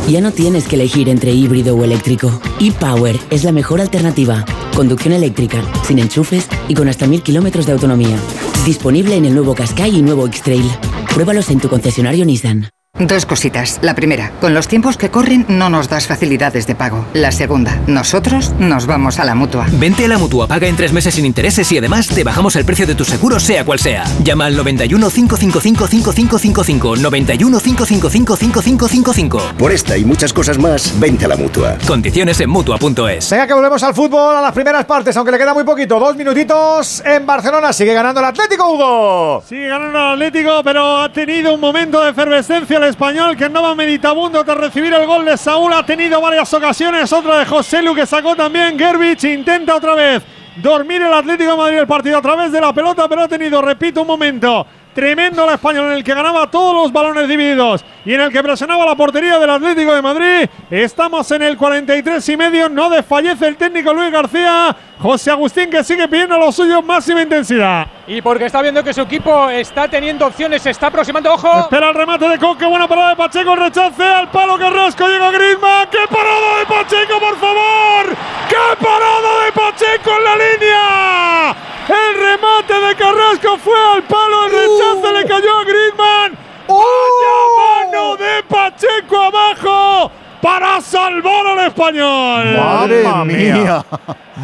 Ya 0.09 0.19
no 0.21 0.31
tienes 0.31 0.67
que 0.67 0.77
elegir 0.77 1.09
entre 1.09 1.31
híbrido 1.31 1.75
o 1.75 1.83
eléctrico. 1.83 2.41
ePower 2.59 3.19
es 3.29 3.43
la 3.43 3.51
mejor 3.51 3.81
alternativa. 3.81 4.45
Conducción 4.75 5.13
eléctrica, 5.13 5.61
sin 5.85 5.99
enchufes 5.99 6.47
y 6.67 6.73
con 6.73 6.89
hasta 6.89 7.05
1000 7.05 7.21
kilómetros 7.21 7.67
de 7.67 7.73
autonomía. 7.73 8.17
Disponible 8.65 9.15
en 9.15 9.25
el 9.25 9.35
nuevo 9.35 9.53
Qashqai 9.53 9.95
y 9.95 10.01
nuevo 10.01 10.25
X-Trail. 10.25 10.71
Pruébalos 11.13 11.51
en 11.51 11.59
tu 11.59 11.69
concesionario 11.69 12.25
Nissan. 12.25 12.67
Dos 12.99 13.25
cositas. 13.25 13.79
La 13.81 13.95
primera, 13.95 14.31
con 14.41 14.53
los 14.53 14.67
tiempos 14.67 14.97
que 14.97 15.09
corren 15.09 15.45
no 15.47 15.69
nos 15.69 15.87
das 15.87 16.05
facilidades 16.05 16.67
de 16.67 16.75
pago. 16.75 17.05
La 17.13 17.31
segunda, 17.31 17.79
nosotros 17.87 18.51
nos 18.59 18.87
vamos 18.87 19.19
a 19.19 19.25
la 19.25 19.35
mutua. 19.35 19.67
Vente 19.71 20.03
a 20.03 20.09
la 20.09 20.17
mutua, 20.17 20.47
paga 20.47 20.67
en 20.67 20.75
tres 20.75 20.91
meses 20.91 21.15
sin 21.15 21.25
intereses 21.25 21.71
y 21.71 21.77
además 21.77 22.07
te 22.07 22.25
bajamos 22.25 22.57
el 22.57 22.65
precio 22.65 22.85
de 22.85 22.95
tu 22.95 23.05
seguro, 23.05 23.39
sea 23.39 23.63
cual 23.63 23.79
sea. 23.79 24.03
Llama 24.21 24.47
al 24.47 24.57
91 24.57 25.09
555 25.09 25.87
5555. 25.87 26.97
91 26.97 27.59
555 27.59 28.35
5555. 28.35 29.41
Por 29.57 29.71
esta 29.71 29.95
y 29.95 30.03
muchas 30.03 30.33
cosas 30.33 30.57
más, 30.57 30.93
vente 30.99 31.23
a 31.23 31.29
la 31.29 31.37
mutua. 31.37 31.77
Condiciones 31.87 32.41
en 32.41 32.49
mutua.es. 32.49 33.29
Venga, 33.29 33.47
que 33.47 33.53
volvemos 33.53 33.81
al 33.81 33.95
fútbol 33.95 34.35
a 34.35 34.41
las 34.41 34.51
primeras 34.51 34.83
partes, 34.83 35.15
aunque 35.15 35.31
le 35.31 35.37
queda 35.37 35.53
muy 35.53 35.63
poquito. 35.63 35.97
Dos 35.99 36.17
minutitos 36.17 37.01
en 37.05 37.25
Barcelona. 37.25 37.71
Sigue 37.71 37.93
ganando 37.93 38.19
el 38.19 38.25
Atlético, 38.25 38.73
Hugo. 38.73 39.43
Sigue 39.47 39.69
ganando 39.69 39.97
el 39.97 40.13
Atlético, 40.15 40.61
pero 40.65 40.97
ha 40.97 41.13
tenido 41.13 41.53
un 41.53 41.61
momento 41.61 42.03
de 42.03 42.09
efervescencia 42.09 42.77
el 42.77 42.88
español 42.89 43.37
que 43.37 43.45
andaba 43.45 43.73
meditabundo 43.75 44.43
tras 44.43 44.57
recibir 44.57 44.93
el 44.93 45.05
gol 45.05 45.23
de 45.25 45.37
Saúl. 45.37 45.71
Ha 45.73 45.85
tenido 45.85 46.19
varias 46.19 46.53
ocasiones, 46.53 47.11
otra 47.13 47.39
de 47.39 47.45
José 47.45 47.81
Lu 47.81 47.95
que 47.95 48.05
sacó 48.05 48.35
también. 48.35 48.77
Gerbich 48.77 49.23
intenta 49.23 49.75
otra 49.75 49.95
vez 49.95 50.23
dormir 50.57 51.01
el 51.01 51.13
Atlético 51.13 51.51
de 51.51 51.57
Madrid 51.57 51.77
el 51.77 51.87
partido 51.87 52.17
a 52.17 52.21
través 52.21 52.51
de 52.51 52.59
la 52.59 52.73
pelota, 52.73 53.07
pero 53.07 53.23
ha 53.23 53.27
tenido, 53.27 53.61
repito, 53.61 54.01
un 54.01 54.07
momento 54.07 54.65
tremendo 54.93 55.45
el 55.45 55.53
español 55.53 55.87
en 55.87 55.97
el 55.97 56.03
que 56.03 56.13
ganaba 56.13 56.49
todos 56.49 56.73
los 56.73 56.91
balones 56.91 57.27
divididos 57.27 57.85
y 58.05 58.13
en 58.13 58.21
el 58.21 58.31
que 58.31 58.41
presionaba 58.41 58.85
la 58.85 58.95
portería 58.95 59.39
del 59.39 59.49
Atlético 59.49 59.93
de 59.93 60.01
Madrid. 60.01 60.49
Estamos 60.69 61.29
en 61.31 61.43
el 61.43 61.57
43 61.57 62.27
y 62.29 62.37
medio, 62.37 62.69
no 62.69 62.89
desfallece 62.89 63.47
el 63.47 63.57
técnico 63.57 63.93
Luis 63.93 64.11
García. 64.11 64.75
José 65.01 65.31
Agustín 65.31 65.69
que 65.69 65.81
sigue 65.81 66.09
pidiendo 66.09 66.37
lo 66.37 66.51
suyo, 66.51 66.81
máxima 66.81 67.21
intensidad. 67.21 67.87
Y 68.05 68.21
porque 68.21 68.45
está 68.45 68.61
viendo 68.61 68.83
que 68.83 68.93
su 68.93 69.01
equipo 69.01 69.49
está 69.49 69.87
teniendo 69.87 70.27
opciones, 70.27 70.61
se 70.61 70.71
está 70.71 70.87
aproximando, 70.87 71.33
ojo. 71.33 71.61
Espera 71.61 71.89
el 71.89 71.95
remate 71.95 72.27
de 72.27 72.37
Coque, 72.37 72.65
buena 72.65 72.87
parada 72.87 73.11
de 73.11 73.15
Pacheco, 73.15 73.55
rechace 73.55 74.03
al 74.03 74.29
palo 74.29 74.57
Carrasco, 74.57 75.07
llega 75.07 75.31
Griezmann, 75.31 75.87
¡qué 75.89 75.99
parada 76.09 76.59
de 76.59 76.65
Pacheco, 76.65 77.19
por 77.19 77.37
favor! 77.37 78.15
¡Qué 78.49 78.83
parada 78.83 79.45
de 79.45 79.51
Pacheco 79.53 80.11
en 80.17 80.23
la 80.23 80.35
línea! 80.35 81.55
El 81.89 82.21
remate 82.21 82.73
de 82.73 82.95
Carrasco 82.95 83.57
fue 83.57 83.77
al 83.95 84.03
palo, 84.03 84.45
el 84.47 84.51
rechace 84.79 85.13
le 85.13 85.25
cayó 85.25 85.57
a 85.59 85.63
Griezmann. 85.63 86.37
¡Vaya 86.67 87.37
mano 87.57 88.15
de 88.17 88.43
Pacheco 88.47 89.17
abajo! 89.17 90.11
Para 90.41 90.79
salvar 90.79 91.47
al 91.47 91.67
español. 91.67 92.55
Madre 92.55 93.03
mía. 93.25 93.85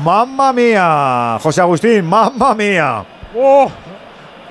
Mamma 0.03 0.51
mía. 0.51 1.38
José 1.41 1.61
Agustín, 1.61 2.05
mamma 2.05 2.53
mía. 2.53 3.05
Oh, 3.38 3.72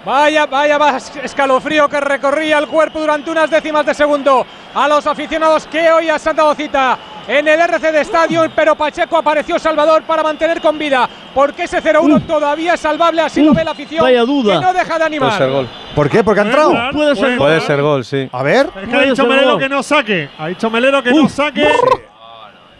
vaya, 0.04 0.46
vaya, 0.46 0.78
vaya 0.78 0.98
escalofrío 1.22 1.88
que 1.88 2.00
recorría 2.00 2.58
el 2.58 2.66
cuerpo 2.66 3.00
durante 3.00 3.30
unas 3.30 3.50
décimas 3.50 3.86
de 3.86 3.94
segundo 3.94 4.46
a 4.74 4.88
los 4.88 5.06
aficionados 5.06 5.66
que 5.66 5.90
hoy 5.90 6.08
se 6.18 6.30
han 6.30 6.36
dado 6.36 6.54
cita 6.54 6.98
en 7.26 7.48
el 7.48 7.58
RC 7.58 7.90
de 7.90 8.00
Estadio, 8.02 8.44
pero 8.54 8.74
Pacheco 8.74 9.16
apareció 9.16 9.58
Salvador 9.58 10.02
para 10.02 10.22
mantener 10.22 10.60
con 10.60 10.76
vida, 10.78 11.08
porque 11.34 11.62
ese 11.64 11.82
0-1 11.82 12.26
todavía 12.26 12.74
es 12.74 12.80
salvable, 12.80 13.22
así 13.22 13.42
lo 13.42 13.54
ve 13.54 13.64
la 13.64 13.70
afición, 13.70 14.02
vaya 14.02 14.22
duda. 14.24 14.60
que 14.60 14.66
no 14.66 14.72
deja 14.74 14.98
de 14.98 15.04
animar. 15.04 15.28
Puede 15.30 15.38
ser 15.38 15.50
gol. 15.50 15.68
¿Por 15.94 16.10
qué? 16.10 16.22
¿Porque 16.22 16.40
ha 16.40 16.44
entrado? 16.44 16.74
Puede 16.92 17.16
ser 17.16 17.38
Puede 17.38 17.58
gol. 17.58 17.66
ser 17.66 17.82
gol, 17.82 18.04
sí. 18.04 18.28
A 18.30 18.42
ver. 18.42 18.68
Es 18.82 18.88
que 18.88 18.96
ha 18.96 19.00
dicho 19.00 19.26
Melero 19.26 19.56
que 19.56 19.68
no 19.70 19.82
saque. 19.82 20.28
Ha 20.38 20.48
dicho 20.48 20.68
Melero 20.68 21.02
que 21.02 21.12
no 21.12 21.28
saque. 21.28 21.66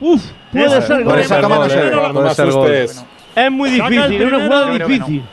Uf, 0.01 0.23
puede 0.53 0.83
ser 0.83 1.05
puede 1.05 1.05
gol. 1.05 1.25
ser 1.25 1.43
gol, 1.43 1.71
eh. 1.71 2.13
Puede 2.13 2.35
ser 2.35 2.51
gol. 2.51 2.71
Es 3.37 3.51
muy 3.51 3.71
difícil, 3.71 4.23
es 4.23 4.33
una 4.33 4.45
jugada 4.45 4.71
difícil. 4.71 5.25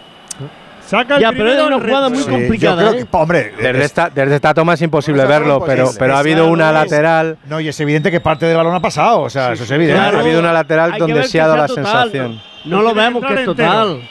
Saca 0.92 1.16
el 1.16 1.22
Ya, 1.22 1.32
pero 1.32 1.48
es 1.48 1.56
primero, 1.56 1.78
una 1.78 1.86
jugada 1.86 2.10
muy 2.10 2.24
complicada. 2.24 2.82
yo 2.84 2.90
creo 2.92 3.02
¿eh? 3.02 3.08
hombre, 3.11 3.53
Desde 3.56 3.80
es- 3.80 3.86
esta, 3.86 4.10
desde 4.14 4.36
esta 4.36 4.53
toma 4.53 4.74
es 4.74 4.82
imposible 4.82 5.26
verlo, 5.26 5.64
pero, 5.66 5.90
pero 5.98 6.16
ha 6.18 6.20
habido 6.20 6.50
una 6.50 6.68
es- 6.68 6.74
lateral. 6.74 7.38
No, 7.48 7.61
y 7.61 7.70
es 7.70 7.80
evidente 7.80 8.11
que 8.11 8.20
parte 8.20 8.45
del 8.45 8.58
balón 8.58 8.76
ha 8.76 8.82
pasado, 8.82 9.22
o 9.22 9.30
sea, 9.30 9.53
eso 9.53 9.64
es 9.64 9.72
evidente. 9.72 10.00
ha 10.02 10.10
habido 10.20 10.40
una 10.42 10.52
lateral 10.52 10.95
donde 11.00 11.24
sí 11.24 11.40
ha 11.40 11.48
dado 11.48 11.58
la 11.58 11.68
total. 11.68 11.86
sensación. 11.86 12.42
No 12.66 12.82
lo 12.82 12.92
Tiene 12.92 13.02
vemos 13.08 13.22
que 13.26 13.34
es 13.34 13.40
entero. 13.48 13.56
total. 13.56 14.02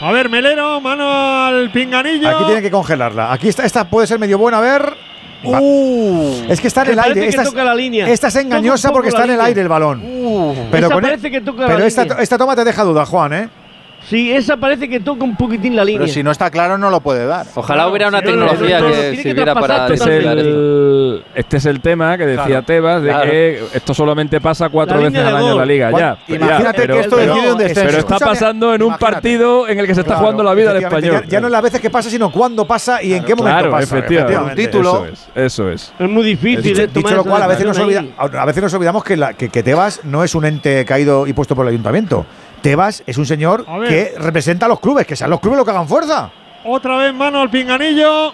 A 0.00 0.12
ver, 0.12 0.28
Melero, 0.28 0.80
mano 0.80 1.46
al 1.46 1.70
pinganillo. 1.72 2.28
Aquí 2.28 2.44
tienen 2.44 2.62
que 2.62 2.70
congelarla. 2.70 3.32
Aquí 3.32 3.48
está, 3.48 3.64
esta 3.64 3.88
puede 3.88 4.06
ser 4.06 4.18
medio 4.18 4.38
buena. 4.38 4.58
A 4.58 4.60
ver. 4.60 4.94
Uh, 5.42 6.44
es 6.48 6.60
que 6.60 6.66
está 6.68 6.82
en 6.82 6.90
el 6.90 6.98
aire. 6.98 7.28
Esta 7.28 7.42
es, 7.42 7.48
toca 7.48 7.64
la 7.64 7.74
línea. 7.74 8.08
esta 8.08 8.26
es 8.28 8.34
Toca 8.34 8.44
un 8.44 8.52
engañosa 8.52 8.92
porque 8.92 9.08
está 9.08 9.24
en 9.24 9.30
el 9.30 9.40
aire 9.40 9.60
el 9.62 9.68
balón. 9.68 10.02
Esa 10.72 10.88
con- 10.90 11.00
parece 11.02 11.30
que 11.30 11.40
toca 11.40 11.62
la 11.62 11.68
pero 11.68 11.84
esta, 11.84 12.02
línea. 12.02 12.18
esta 12.18 12.36
toma 12.38 12.54
te 12.56 12.64
deja 12.64 12.82
duda, 12.84 13.06
Juan, 13.06 13.32
¿eh? 13.32 13.48
Sí, 14.08 14.32
esa 14.32 14.56
parece 14.56 14.88
que 14.88 15.00
toca 15.00 15.22
un 15.24 15.36
poquitín 15.36 15.76
la 15.76 15.84
línea. 15.84 16.00
Pero 16.00 16.12
si 16.12 16.22
no 16.22 16.30
está 16.30 16.50
claro, 16.50 16.78
no 16.78 16.88
lo 16.88 17.00
puede 17.00 17.26
dar. 17.26 17.46
Ojalá 17.54 17.88
hubiera 17.88 18.08
una 18.08 18.20
si 18.20 18.24
no, 18.26 18.30
no, 18.36 18.46
tecnología 18.46 18.80
no, 18.80 18.88
no, 18.88 18.94
que 18.94 19.16
sirviera 19.22 19.54
para 19.54 19.82
Este 19.88 19.94
es, 19.94 20.06
el, 20.06 21.24
este 21.34 21.56
es 21.58 21.66
el 21.66 21.80
tema 21.80 22.16
que 22.16 22.26
decía 22.26 22.46
Claro, 22.46 22.62
Tebas, 22.64 23.02
de 23.02 23.08
claro. 23.10 23.30
que 23.30 23.62
esto 23.74 23.92
solamente 23.94 24.40
pasa 24.40 24.68
cuatro 24.70 25.00
veces 25.02 25.18
al 25.18 25.36
año 25.36 25.52
en 25.52 25.58
la 25.58 25.64
liga. 25.66 25.90
Ya, 25.90 26.18
imagínate 26.26 26.62
ya, 26.64 26.72
pero- 26.72 26.94
que 26.94 27.00
esto 27.00 27.16
pero- 27.16 27.34
decide 27.34 27.52
un 27.52 27.58
descenso. 27.58 27.82
Pero 27.86 27.98
está 27.98 28.18
pasando 28.18 28.74
en 28.74 28.82
un 28.82 28.88
imagínate. 28.88 29.12
partido 29.12 29.68
en 29.68 29.78
el 29.78 29.86
que 29.86 29.94
se 29.94 30.00
está 30.00 30.12
Claro, 30.14 30.20
jugando 30.20 30.42
la 30.42 30.54
vida 30.54 30.68
del 30.72 30.76
efectivamente, 30.84 31.06
español. 31.08 31.24
Ya, 31.28 31.30
ya 31.36 31.40
no 31.40 31.46
es 31.48 31.52
las 31.52 31.62
veces 31.62 31.80
que 31.80 31.90
pasa, 31.90 32.10
sino 32.10 32.32
cuándo 32.32 32.64
pasa 32.66 33.02
y 33.02 33.12
en 33.12 33.24
qué 33.24 33.34
momento 33.34 33.58
Claro, 33.58 33.70
pasa. 33.72 33.98
efectivamente. 33.98 34.50
Un 34.62 34.66
título. 34.66 35.04
Eso 35.04 35.12
es. 35.12 35.28
Eso 35.34 35.70
es. 35.70 35.92
Es 35.98 36.08
muy 36.08 36.24
difícil 36.24 36.62
Dicho, 36.62 36.82
esto, 36.82 36.98
dicho 36.98 37.14
lo 37.14 37.24
cual, 37.24 37.42
a 37.42 37.46
veces, 37.46 37.66
nos 37.66 37.78
ahí. 37.78 37.84
olvida- 37.84 38.04
a 38.40 38.44
veces 38.46 38.62
nos 38.62 38.72
olvidamos 38.74 39.04
que, 39.04 39.16
la- 39.16 39.34
que, 39.34 39.48
que 39.50 39.62
Tebas 39.62 40.00
no 40.04 40.24
es 40.24 40.34
un 40.34 40.44
ente 40.46 40.84
caído 40.86 41.26
y 41.26 41.32
puesto 41.34 41.54
por 41.54 41.66
el 41.66 41.70
ayuntamiento. 41.70 42.24
Tebas 42.62 43.02
es 43.06 43.16
un 43.18 43.26
señor 43.26 43.64
que 43.86 44.14
representa 44.18 44.66
a 44.66 44.68
los 44.68 44.80
clubes, 44.80 45.06
que 45.06 45.16
sean 45.16 45.30
los 45.30 45.40
clubes 45.40 45.56
los 45.58 45.64
que 45.64 45.70
hagan 45.72 45.88
fuerza. 45.88 46.30
Otra 46.64 46.96
vez 46.96 47.14
mano 47.14 47.40
al 47.40 47.50
pinganillo. 47.50 48.32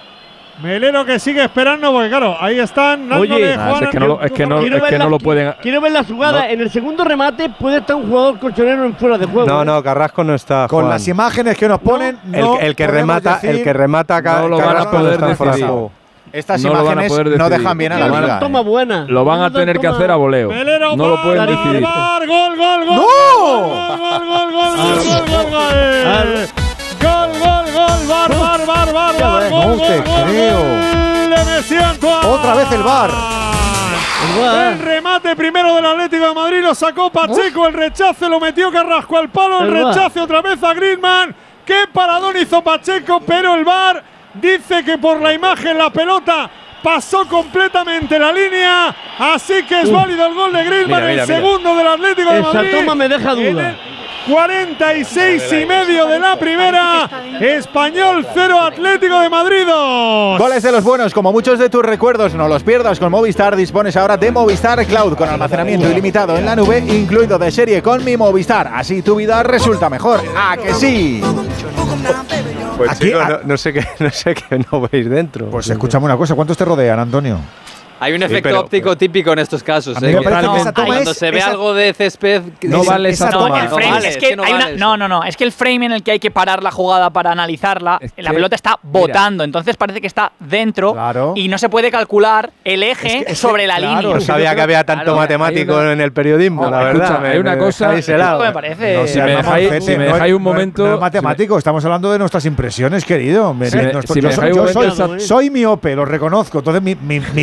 Melero 0.63 1.05
que 1.05 1.19
sigue 1.19 1.43
esperando, 1.43 1.91
porque 1.91 2.09
claro, 2.09 2.37
ahí 2.41 2.61
están. 2.61 3.11
Oye. 3.13 3.57
Ah, 3.59 3.81
es 3.83 3.89
que 3.89 3.99
no 3.99 4.07
lo, 4.07 4.23
es 4.23 4.31
que 4.31 4.47
no, 4.47 4.61
Quiero 4.61 4.77
es 4.77 4.83
ver 4.83 4.91
que 4.93 4.99
la- 4.99 5.05
no 5.05 5.11
lo 5.11 5.19
pueden. 5.19 5.53
Quiero 5.61 5.81
ver 5.81 5.91
la 5.91 6.05
jugada. 6.05 6.43
No. 6.45 6.49
En 6.49 6.61
el 6.61 6.71
segundo 6.71 7.03
remate 7.03 7.49
puede 7.51 7.79
estar 7.79 7.97
un 7.97 8.09
jugador 8.09 8.39
colchonero 8.39 8.85
en 8.85 8.95
fuera 8.95 9.19
de 9.19 9.27
juego. 9.27 9.49
No, 9.49 9.63
¿eh? 9.63 9.65
no, 9.65 9.83
Carrasco 9.83 10.23
no 10.23 10.33
está. 10.33 10.69
Con 10.69 10.83
Juan. 10.85 10.91
las 10.91 11.09
imágenes 11.09 11.59
que 11.59 11.67
nos 11.67 11.81
ponen, 11.81 12.21
el, 12.33 12.41
no 12.41 12.61
el 12.61 12.77
que 12.77 12.87
remata, 12.87 13.35
decir- 13.41 13.51
el 13.51 13.65
que 13.65 13.73
remata 13.73 14.23
Ca- 14.23 14.43
No 14.43 14.49
lo 14.49 14.57
van 14.59 14.65
a 14.65 14.69
Carrasco 14.69 14.91
poder 14.97 15.13
está 15.15 15.35
fuera 15.37 15.57
de 15.57 15.63
juego. 15.63 15.93
Estas 16.35 16.61
No 16.63 16.71
lo 16.71 16.83
van 16.83 16.87
a 16.87 16.93
imágenes 17.07 17.13
poder 17.13 17.39
no 17.39 17.49
dejan 17.49 17.79
bien 17.79 17.93
a 17.93 17.99
la 17.99 18.21
liga. 18.21 18.41
Toma 18.41 18.61
buena. 18.61 19.07
Lo 19.09 19.25
van 19.25 19.43
a 19.43 19.53
tener 19.53 19.79
que 19.79 19.87
hacer 19.87 20.11
a 20.11 20.17
voleo. 20.17 20.51
No 20.97 21.09
lo 21.09 21.23
pueden 21.23 21.47
decidir. 21.47 21.81
Bar, 21.81 22.27
gol, 22.27 22.57
gol, 22.57 22.87
gol. 22.87 22.97
¡No! 22.97 23.05
Gol, 23.39 23.99
gol, 23.99 24.27
gol, 24.27 24.53
gol, 24.53 24.77
gol, 24.77 24.97
gol, 24.99 25.27
gol, 25.31 25.51
gol. 25.51 26.49
Gol, 27.01 27.31
gol, 27.39 27.73
gol, 27.73 28.09
bar, 28.09 28.37
bar, 28.37 28.67
bar, 28.67 28.93
bar, 28.93 29.21
bar. 29.21 29.51
No 29.51 29.63
gol, 29.63 29.79
te 29.79 29.97
gol, 29.99 30.07
gol, 30.07 30.25
creo. 30.25 30.59
Otra 32.33 32.55
vez 32.57 32.73
el 32.73 32.83
VAR. 32.83 33.11
El 34.73 34.79
remate 34.81 35.37
primero 35.37 35.77
del 35.77 35.87
Atlético 35.87 36.27
de 36.27 36.35
Madrid 36.35 36.63
lo 36.63 36.75
sacó 36.75 37.11
Pacheco, 37.11 37.69
el 37.69 37.75
rechace 37.75 38.29
lo 38.29 38.41
metió 38.41 38.73
Carrasco 38.73 39.19
al 39.19 39.29
palo, 39.29 39.61
el 39.61 39.71
rechace 39.71 40.19
otra 40.19 40.43
vez 40.43 40.61
a 40.65 40.75
Griezmann. 40.75 41.33
Qué 41.65 41.85
paradón 41.93 42.37
hizo 42.37 42.61
Pacheco, 42.61 43.21
pero 43.21 43.55
el 43.55 43.65
VAR 43.65 44.14
dice 44.35 44.85
que 44.85 44.99
por 44.99 45.21
la 45.21 45.33
imagen 45.33 45.77
la 45.79 45.91
pelota 45.91 46.51
pasó 46.83 47.27
completamente 47.27 48.19
la 48.19 48.31
línea, 48.33 48.95
así 49.19 49.63
que 49.67 49.81
es 49.83 49.91
válido 49.91 50.27
el 50.27 50.35
gol 50.35 50.53
de 50.53 50.65
Griezmann, 50.65 51.01
Mira, 51.01 51.11
mira, 51.11 51.23
el 51.23 51.29
mira. 51.29 51.41
segundo 51.41 51.75
del 51.77 51.87
Atlético 51.89 52.31
de 52.33 52.41
Esa 52.41 52.53
Madrid. 52.53 52.71
toma 52.73 52.95
me 52.95 53.09
deja 53.09 53.31
duda. 53.35 53.71
el 53.71 53.77
46 54.27 55.43
y 55.53 55.67
medio 55.67 56.07
de 56.07 56.19
la 56.19 56.37
primera, 56.39 57.09
Español 57.41 58.27
0, 58.35 58.61
Atlético 58.61 59.21
de 59.21 59.29
Madrid 59.31 59.65
2. 59.67 60.39
Goles 60.39 60.63
de 60.63 60.73
los 60.73 60.83
buenos, 60.83 61.13
como 61.13 61.31
muchos 61.33 61.59
de 61.59 61.69
tus 61.69 61.83
recuerdos, 61.85 62.35
no 62.35 62.49
los 62.49 62.63
pierdas 62.63 62.99
con 62.99 63.11
Movistar. 63.11 63.55
Dispones 63.55 63.97
ahora 63.97 64.17
de 64.17 64.31
Movistar 64.33 64.85
Cloud 64.87 65.15
con 65.17 65.29
almacenamiento 65.29 65.91
ilimitado 65.91 66.37
en 66.37 66.47
la 66.47 66.57
nube, 66.57 66.79
incluido 66.79 67.39
de 67.39 67.51
serie 67.51 67.83
con 67.83 68.03
mi 68.05 68.17
Movistar. 68.17 68.71
Así 68.75 69.03
tu 69.03 69.17
vida 69.17 69.43
resulta 69.43 69.89
mejor. 69.91 70.21
¿A 70.37 70.57
que 70.57 70.73
sí? 70.75 71.23
Pues 72.77 72.91
Aquí- 72.91 73.07
chicos, 73.07 73.29
no, 73.29 73.39
no 73.45 73.57
sé 73.57 73.73
qué, 73.73 73.85
no 74.01 74.11
sé 74.11 74.35
qué 74.35 74.65
no 74.71 74.81
veis 74.91 75.09
dentro. 75.09 75.47
Pues 75.47 75.69
escúchame 75.71 76.05
una 76.07 76.17
cosa, 76.17 76.35
¿cuántos 76.35 76.57
te 76.57 76.65
rodean, 76.65 76.99
Antonio? 76.99 77.39
Hay 78.01 78.13
un 78.13 78.19
Sí, 78.19 78.25
efecto 78.25 78.49
pero- 78.49 78.61
óptico 78.61 78.97
típico 78.97 79.33
en 79.33 79.39
estos 79.39 79.63
casos. 79.63 79.97
¿eh? 80.03 80.07
Que 80.07 80.13
no, 80.15 80.21
que 80.23 80.29
esa 80.61 80.73
toma 80.73 80.87
cuando 80.87 81.11
es- 81.13 81.17
se 81.19 81.31
ve 81.31 81.39
esa- 81.39 81.51
algo 81.51 81.75
de 81.75 81.93
césped. 81.95 82.43
No 82.63 82.85
vale 82.85 83.11
esa 83.11 83.31
no, 83.31 83.39
toma. 83.39 83.65
no 83.65 83.77
vale, 83.77 84.09
es 84.09 84.17
que 84.17 84.37
no 84.37 84.43
una- 84.43 84.71
no, 84.71 84.97
no, 84.97 85.09
no, 85.09 85.25
es 85.25 85.37
que 85.37 85.45
el 85.45 85.53
frame 85.53 85.87
en 85.87 85.93
el 85.93 86.03
que 86.03 86.11
hay 86.13 86.19
que 86.19 86.31
parar 86.31 86.63
la 86.63 86.71
jugada 86.71 87.11
para 87.11 87.31
analizarla, 87.33 87.99
Es 88.01 88.13
la 88.17 88.31
que- 88.31 88.35
pelota 88.37 88.57
está 88.57 88.79
mira. 88.83 88.99
botando, 89.01 89.45
entonces 89.45 89.77
parece 89.77 90.01
que 90.01 90.07
está 90.07 90.33
dentro 90.41 90.93
Claro. 90.93 91.33
y 91.37 91.49
no 91.49 91.57
se 91.59 91.69
puede 91.69 91.91
calcular 91.91 92.51
el 92.65 92.83
eje 92.83 93.07
Es 93.07 93.13
que- 93.13 93.19
es 93.21 93.27
que, 93.27 93.35
sobre 93.37 93.67
la 93.67 93.77
claro, 93.77 94.01
línea. 94.01 94.15
no 94.17 94.21
sabía 94.21 94.55
que 94.55 94.61
había 94.61 94.85
tanto 94.85 95.05
Claro, 95.05 95.19
matemático 95.19 95.75
una- 95.75 95.93
en 95.93 96.01
el 96.01 96.13
periodismo, 96.13 96.69
la 96.71 96.89
escucha, 96.91 97.11
verdad. 97.19 97.27
hay 97.31 97.39
una 97.39 97.59
cosa- 97.59 97.89
me 97.91 98.53
parece. 98.53 98.95
No, 98.97 99.07
si 99.07 99.21
me 99.21 99.37
dejáis- 100.07 100.35
un 100.35 100.43
momento- 100.43 100.87
no 100.87 100.95
es 100.95 101.01
matemático, 101.01 101.57
estamos 101.59 101.85
hablando 101.85 102.11
de 102.13 102.19
nuestras 102.19 102.45
impresiones, 102.45 103.05
querido. 103.05 103.55
Soy, 105.19 105.51
miope, 105.51 105.95
lo 105.95 106.05
reconozco. 106.05 106.59
Entonces 106.59 106.83
mi 106.83 106.95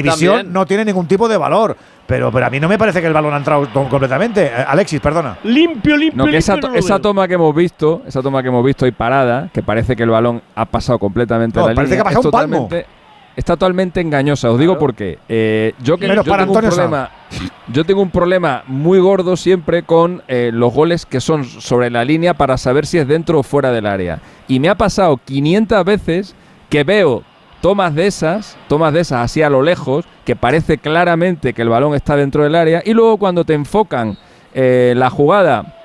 visión 0.01 0.40
No 0.43 0.65
tiene 0.65 0.85
ningún 0.85 1.07
tipo 1.07 1.27
de 1.27 1.37
valor. 1.37 1.75
Pero, 2.07 2.31
pero 2.31 2.45
a 2.45 2.49
mí 2.49 2.59
no 2.59 2.67
me 2.67 2.77
parece 2.77 2.99
que 2.99 3.07
el 3.07 3.13
balón 3.13 3.33
ha 3.33 3.37
entrado 3.37 3.67
completamente. 3.89 4.45
Eh, 4.47 4.65
Alexis, 4.67 4.99
perdona. 4.99 5.37
Limpio, 5.43 5.95
limpio, 5.95 6.25
No, 6.25 6.29
que 6.29 6.37
esa, 6.37 6.55
limpio, 6.55 6.73
esa 6.75 6.99
toma 6.99 7.27
que 7.27 7.35
hemos 7.35 7.55
visto, 7.55 8.01
esa 8.05 8.21
toma 8.21 8.41
que 8.41 8.49
hemos 8.49 8.65
visto 8.65 8.85
y 8.85 8.91
parada, 8.91 9.49
que 9.53 9.63
parece 9.63 9.95
que 9.95 10.03
el 10.03 10.09
balón 10.09 10.41
ha 10.55 10.65
pasado 10.65 10.99
completamente 10.99 11.59
No, 11.59 11.69
la 11.69 11.73
parece 11.75 11.95
línea, 11.95 12.03
que 12.03 12.09
ha 12.09 12.11
pasado 12.11 12.19
es 12.21 12.25
un 12.25 12.31
palmo. 12.31 12.55
totalmente, 12.63 12.89
está 13.35 13.53
totalmente 13.55 14.01
engañosa. 14.01 14.51
Os 14.51 14.59
digo 14.59 14.77
por 14.77 14.93
qué. 14.93 15.19
Eh, 15.29 15.73
yo 15.81 15.97
que 15.97 16.07
yo 16.07 16.23
para 16.25 16.43
tengo 16.45 16.57
un 16.59 16.61
problema, 16.67 17.09
yo 17.71 17.85
tengo 17.85 18.01
un 18.01 18.11
problema 18.11 18.63
muy 18.67 18.99
gordo 18.99 19.37
siempre 19.37 19.83
con 19.83 20.21
eh, 20.27 20.51
los 20.53 20.73
goles 20.73 21.05
que 21.05 21.21
son 21.21 21.45
sobre 21.45 21.89
la 21.89 22.03
línea 22.03 22.33
para 22.33 22.57
saber 22.57 22.85
si 22.85 22.97
es 22.97 23.07
dentro 23.07 23.39
o 23.39 23.43
fuera 23.43 23.71
del 23.71 23.85
área. 23.85 24.19
Y 24.49 24.59
me 24.59 24.67
ha 24.67 24.75
pasado 24.75 25.17
500 25.23 25.85
veces 25.85 26.35
que 26.69 26.83
veo 26.83 27.23
tomas 27.61 27.95
de 27.95 28.07
esas, 28.07 28.57
tomas 28.67 28.93
de 28.93 29.01
esas 29.01 29.23
así 29.23 29.41
a 29.41 29.49
lo 29.49 29.61
lejos, 29.61 30.05
que 30.25 30.35
parece 30.35 30.77
claramente 30.77 31.53
que 31.53 31.61
el 31.61 31.69
balón 31.69 31.93
está 31.95 32.15
dentro 32.15 32.43
del 32.43 32.55
área, 32.55 32.81
y 32.83 32.93
luego 32.93 33.17
cuando 33.17 33.45
te 33.45 33.53
enfocan 33.53 34.17
eh, 34.53 34.93
la 34.97 35.09
jugada 35.09 35.80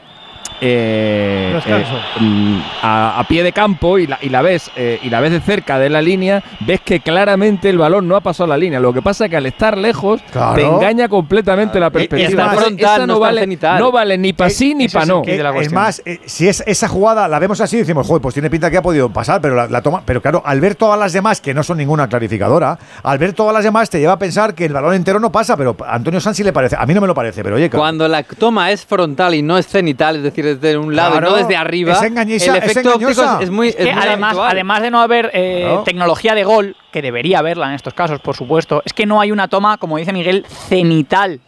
eh, 0.60 1.60
eh, 1.66 1.84
mm, 2.20 2.58
a, 2.82 3.20
a 3.20 3.24
pie 3.28 3.42
de 3.42 3.52
campo 3.52 3.98
y 3.98 4.06
la, 4.06 4.18
y 4.20 4.28
la 4.28 4.42
ves 4.42 4.70
eh, 4.76 4.98
y 5.02 5.10
la 5.10 5.20
ves 5.20 5.32
de 5.32 5.40
cerca 5.40 5.78
de 5.78 5.88
la 5.90 6.00
línea, 6.02 6.42
ves 6.60 6.80
que 6.80 7.00
claramente 7.00 7.68
el 7.70 7.78
balón 7.78 8.08
no 8.08 8.16
ha 8.16 8.20
pasado 8.20 8.46
la 8.48 8.56
línea. 8.56 8.80
Lo 8.80 8.92
que 8.92 9.02
pasa 9.02 9.24
es 9.24 9.30
que 9.30 9.36
al 9.36 9.46
estar 9.46 9.76
lejos 9.76 10.20
Claro. 10.32 10.54
te 10.54 10.62
engaña 10.66 11.08
completamente 11.08 11.78
la 11.80 11.90
perspectiva. 11.90 12.28
está 12.28 12.42
Entonces, 12.42 12.64
frontal, 12.66 12.96
esa 12.96 13.06
no 13.06 13.14
no, 13.14 13.20
vale, 13.20 13.40
cenital. 13.40 13.78
no 13.80 13.92
vale 13.92 14.18
ni 14.18 14.32
para 14.32 14.48
Eh, 14.50 14.54
sí 14.54 14.74
ni 14.74 14.88
para 14.88 15.06
no. 15.06 15.22
es 15.60 15.72
más, 15.72 16.02
eh, 16.04 16.20
si 16.26 16.48
es 16.48 16.62
esa 16.66 16.88
jugada 16.88 17.28
la 17.28 17.38
vemos 17.38 17.60
así, 17.60 17.76
decimos, 17.78 18.06
joder, 18.06 18.22
pues 18.22 18.34
tiene 18.34 18.50
pinta 18.50 18.70
que 18.70 18.76
ha 18.76 18.82
podido 18.82 19.08
pasar, 19.10 19.40
pero 19.40 19.54
la, 19.54 19.66
la 19.68 19.82
toma, 19.82 20.02
pero 20.04 20.20
claro, 20.22 20.42
al 20.44 20.60
ver 20.60 20.74
todas 20.74 20.98
las 20.98 21.12
demás, 21.12 21.40
que 21.40 21.54
no 21.54 21.62
son 21.62 21.78
ninguna 21.78 22.08
clarificadora, 22.08 22.78
al 23.02 23.18
ver 23.18 23.32
todas 23.32 23.54
las 23.54 23.64
demás 23.64 23.90
te 23.90 23.98
lleva 23.98 24.12
a 24.14 24.18
pensar 24.18 24.54
que 24.54 24.64
el 24.64 24.72
balón 24.72 24.94
entero 24.94 25.20
no 25.20 25.30
pasa, 25.32 25.56
pero 25.56 25.76
a 25.84 25.94
Antonio 25.94 26.20
Sansi 26.20 26.42
le 26.42 26.52
parece, 26.52 26.76
a 26.78 26.84
mí 26.86 26.94
no 26.94 27.00
me 27.00 27.06
lo 27.06 27.14
parece, 27.14 27.42
pero 27.42 27.56
oye, 27.56 27.68
claro, 27.70 27.82
Cuando 27.82 28.08
la 28.08 28.22
toma 28.22 28.70
es 28.70 28.84
frontal 28.84 29.34
y 29.34 29.42
no 29.42 29.58
es 29.58 29.66
cenital, 29.66 30.16
es 30.16 30.22
decir, 30.22 30.45
desde 30.54 30.78
un 30.78 30.94
lado 30.96 31.12
Claro, 31.12 31.28
y 31.28 31.30
no 31.32 31.36
desde 31.36 31.56
arriba, 31.56 31.92
es 31.92 32.02
engañosa, 32.02 32.56
el 32.56 32.62
es 32.62 32.70
efecto 32.70 32.90
óptico 32.94 33.10
engañosa. 33.10 33.36
es, 33.38 33.44
es 33.44 33.50
muy, 33.50 33.68
Es 33.68 33.76
que 33.76 33.88
es 33.90 33.94
muy 33.94 34.04
además, 34.04 34.30
habitual. 34.30 34.50
además 34.52 34.82
de 34.82 34.90
no 34.90 35.00
haber 35.00 35.30
eh, 35.34 35.62
Claro. 35.66 35.82
tecnología 35.84 36.34
de 36.34 36.44
gol, 36.44 36.76
que 36.92 37.02
debería 37.02 37.40
haberla 37.40 37.68
en 37.68 37.74
estos 37.74 37.92
casos, 37.94 38.20
por 38.20 38.34
supuesto, 38.36 38.82
es 38.84 38.92
que 38.92 39.04
no 39.06 39.20
hay 39.20 39.30
una 39.32 39.48
toma, 39.48 39.76
como 39.78 39.98
dice 39.98 40.12
Miguel, 40.12 40.46
cenital. 40.68 41.40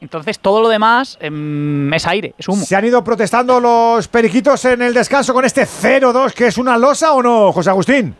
Entonces 0.00 0.38
todo 0.38 0.60
lo 0.60 0.68
demás 0.68 1.16
em, 1.20 1.92
es 1.94 2.06
aire, 2.06 2.34
es 2.36 2.46
humo. 2.46 2.62
¿se 2.64 2.76
han 2.76 2.84
ido 2.84 3.02
protestando 3.02 3.58
los 3.58 4.06
periquitos 4.08 4.62
en 4.66 4.82
el 4.82 4.92
descanso 4.92 5.32
con 5.32 5.44
este 5.46 5.62
0-2 5.66 6.32
que 6.34 6.48
es 6.48 6.58
una 6.58 6.76
losa 6.76 7.12
o 7.14 7.22
no, 7.22 7.52
José 7.52 7.70
Agustín? 7.70 8.14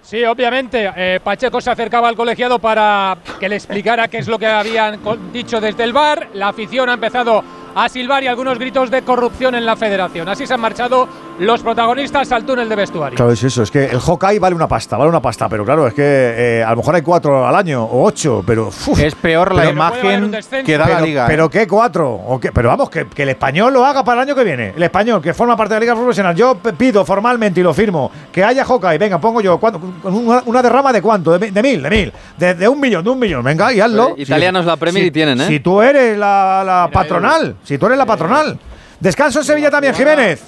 Sí, 0.00 0.24
obviamente. 0.24 0.88
eh, 0.96 1.20
Pacheco 1.22 1.60
se 1.60 1.68
acercaba 1.70 2.08
al 2.08 2.14
colegiado 2.16 2.58
para 2.60 3.18
que 3.40 3.48
le 3.48 3.56
explicara 3.56 4.06
qué 4.08 4.18
es 4.18 4.28
lo 4.28 4.38
que 4.38 4.46
habían 4.46 5.00
dicho 5.32 5.60
desde 5.60 5.82
el 5.84 5.92
bar. 5.92 6.28
La 6.34 6.48
afición 6.48 6.88
ha 6.88 6.94
empezado 6.94 7.42
a 7.76 7.88
silbar 7.90 8.24
y 8.24 8.26
algunos 8.26 8.58
gritos 8.58 8.90
de 8.90 9.02
corrupción 9.02 9.54
en 9.54 9.66
la 9.66 9.76
federación. 9.76 10.26
Así 10.30 10.46
se 10.46 10.54
han 10.54 10.60
marchado 10.60 11.06
los 11.38 11.62
protagonistas 11.62 12.32
al 12.32 12.46
túnel 12.46 12.70
de 12.70 12.74
vestuario. 12.74 13.14
Claro, 13.16 13.32
es 13.32 13.44
eso, 13.44 13.62
es 13.62 13.70
que 13.70 13.84
el 13.84 14.00
Hawkeye 14.00 14.38
vale 14.38 14.56
una 14.56 14.66
pasta, 14.66 14.96
vale 14.96 15.10
una 15.10 15.20
pasta, 15.20 15.46
pero 15.50 15.62
claro, 15.66 15.86
es 15.86 15.92
que 15.92 16.02
eh, 16.02 16.64
a 16.64 16.70
lo 16.70 16.78
mejor 16.78 16.94
hay 16.94 17.02
cuatro 17.02 17.46
al 17.46 17.54
año 17.54 17.84
o 17.84 18.04
ocho, 18.04 18.42
pero 18.46 18.68
uf, 18.68 18.98
Es 18.98 19.14
peor 19.14 19.54
la 19.54 19.60
Pero- 19.62 19.72
imagen 19.72 20.30
que 20.64 20.78
da 20.78 20.84
pero, 20.86 20.98
la 20.98 21.00
liga. 21.06 21.24
¿eh? 21.24 21.28
¿Pero 21.28 21.50
qué 21.50 21.66
cuatro? 21.68 22.10
¿O 22.14 22.40
qué? 22.40 22.50
Pero 22.50 22.70
vamos, 22.70 22.88
que, 22.88 23.06
que 23.08 23.24
el 23.24 23.28
español 23.28 23.74
lo 23.74 23.84
haga 23.84 24.02
para 24.02 24.22
el 24.22 24.28
año 24.28 24.34
que 24.34 24.44
viene. 24.44 24.72
El 24.74 24.82
español, 24.82 25.20
que 25.20 25.34
forma 25.34 25.54
parte 25.54 25.74
de 25.74 25.80
la 25.80 25.84
Liga 25.84 25.94
Profesional. 25.94 26.34
Yo 26.34 26.56
pido 26.78 27.04
formalmente 27.04 27.60
y 27.60 27.62
lo 27.62 27.74
firmo 27.74 28.10
que 28.32 28.42
haya 28.42 28.64
Hawkeye. 28.64 28.96
Venga, 28.96 29.18
pongo 29.20 29.42
yo. 29.42 29.58
¿cuánto? 29.58 29.78
Una, 30.04 30.42
una 30.46 30.62
derrama 30.62 30.94
de 30.94 31.02
cuánto? 31.02 31.38
De, 31.38 31.50
de 31.50 31.62
mil, 31.62 31.82
de 31.82 31.90
mil. 31.90 32.12
De, 32.38 32.54
de 32.54 32.66
un 32.68 32.80
millón, 32.80 33.04
de 33.04 33.10
un 33.10 33.18
millón. 33.18 33.44
Venga, 33.44 33.70
y 33.74 33.80
hazlo. 33.80 34.10
Eh, 34.16 34.22
italianos 34.22 34.64
la 34.64 34.76
Premier 34.78 35.04
y 35.04 35.10
tienen, 35.10 35.38
¿eh? 35.42 35.46
Si 35.46 35.60
tú 35.60 35.82
eres 35.82 36.16
la, 36.16 36.62
la 36.64 36.88
patronal. 36.90 37.56
Si 37.66 37.78
tú 37.78 37.86
eres 37.86 37.98
la 37.98 38.06
patronal. 38.06 38.56
Descanso 39.00 39.40
en 39.40 39.44
Sevilla 39.44 39.70
también, 39.70 39.92
Jiménez. 39.92 40.40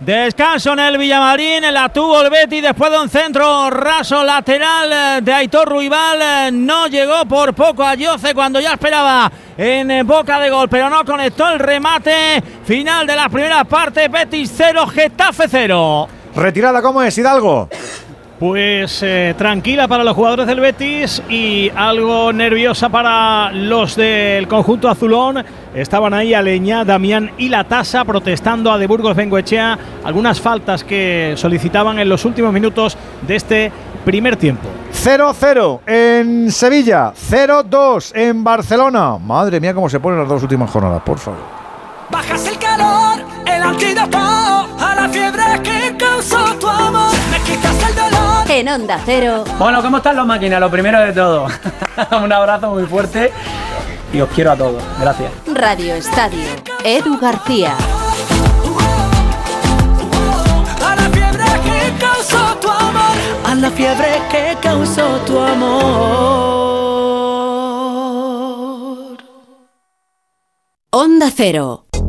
Descanso 0.00 0.72
en 0.74 0.78
el 0.80 0.98
Villamarín, 0.98 1.62
la 1.72 1.88
tuvo 1.88 2.20
el 2.20 2.30
Betty 2.30 2.60
después 2.60 2.90
de 2.90 2.98
un 3.00 3.08
centro 3.08 3.68
raso 3.70 4.22
lateral 4.24 4.90
eh, 4.92 5.20
de 5.22 5.32
Aitor 5.32 5.68
Ruibal. 5.68 6.18
eh, 6.20 6.50
No 6.52 6.86
llegó 6.86 7.24
por 7.26 7.54
poco 7.54 7.82
a 7.84 7.94
Yoce 7.94 8.32
cuando 8.34 8.60
ya 8.60 8.72
esperaba 8.74 9.30
en 9.56 9.90
eh, 9.90 10.02
boca 10.04 10.38
de 10.40 10.50
gol, 10.50 10.68
pero 10.68 10.88
no 10.90 11.04
conectó 11.04 11.48
el 11.48 11.58
remate. 11.58 12.42
Final 12.64 13.06
de 13.06 13.16
la 13.16 13.28
primera 13.28 13.64
parte, 13.64 14.08
Betis 14.08 14.52
0, 14.56 14.86
Getafe 14.86 15.44
0. 15.48 16.08
Retirada, 16.36 16.80
¿cómo 16.82 17.02
es, 17.02 17.16
Hidalgo? 17.18 17.68
Pues 18.38 19.02
eh, 19.02 19.34
tranquila 19.36 19.88
para 19.88 20.04
los 20.04 20.14
jugadores 20.14 20.46
del 20.46 20.60
Betis 20.60 21.20
y 21.28 21.72
algo 21.74 22.32
nerviosa 22.32 22.88
para 22.88 23.50
los 23.52 23.96
del 23.96 24.46
conjunto 24.46 24.88
azulón. 24.88 25.44
Estaban 25.74 26.14
ahí 26.14 26.34
Aleñá, 26.34 26.84
Damián 26.84 27.32
y 27.36 27.48
La 27.48 27.64
Tasa 27.64 28.04
protestando 28.04 28.70
a 28.70 28.78
De 28.78 28.86
Burgos 28.86 29.16
Bengoechea 29.16 29.76
algunas 30.04 30.40
faltas 30.40 30.84
que 30.84 31.34
solicitaban 31.36 31.98
en 31.98 32.08
los 32.08 32.24
últimos 32.24 32.52
minutos 32.52 32.96
de 33.26 33.34
este 33.34 33.72
primer 34.04 34.36
tiempo. 34.36 34.68
0-0 34.92 35.80
en 35.86 36.52
Sevilla, 36.52 37.12
0-2 37.12 38.12
en 38.14 38.44
Barcelona. 38.44 39.18
Madre 39.18 39.58
mía, 39.58 39.74
cómo 39.74 39.88
se 39.88 39.98
ponen 39.98 40.20
las 40.20 40.28
dos 40.28 40.42
últimas 40.44 40.70
jornadas, 40.70 41.02
por 41.02 41.18
favor. 41.18 41.40
Bajas 42.08 42.46
el 42.46 42.58
calor, 42.58 43.18
el 43.46 43.62
antídoto 43.62 44.18
a 44.18 44.94
la 44.94 45.08
fiebre 45.08 45.42
que 45.64 45.96
causó 45.98 46.54
tu 46.54 46.68
amor. 46.68 47.17
En 48.58 48.68
Onda 48.68 49.00
Cero. 49.06 49.44
Bueno, 49.56 49.80
¿cómo 49.82 49.98
están 49.98 50.16
los 50.16 50.26
máquinas? 50.26 50.58
Lo 50.58 50.68
primero 50.68 50.98
de 50.98 51.12
todo. 51.12 51.46
Un 52.24 52.32
abrazo 52.32 52.72
muy 52.72 52.86
fuerte 52.86 53.30
y 54.12 54.20
os 54.20 54.28
quiero 54.30 54.50
a 54.50 54.56
todos. 54.56 54.82
Gracias. 54.98 55.30
Radio 55.46 55.94
Estadio. 55.94 56.42
Edu 56.82 57.20
García. 57.20 57.76
A 60.84 60.96
la 60.96 61.08
fiebre 61.08 61.44
que 61.62 61.92
causó 62.00 62.56
tu 62.60 62.68
amor. 62.68 63.16
A 63.44 63.54
la 63.54 63.70
fiebre 63.70 64.20
que 64.28 64.56
causó 64.60 65.06
tu 65.24 65.38
amor. 65.38 65.68
Onda 70.90 71.30
Cero. 71.32 71.87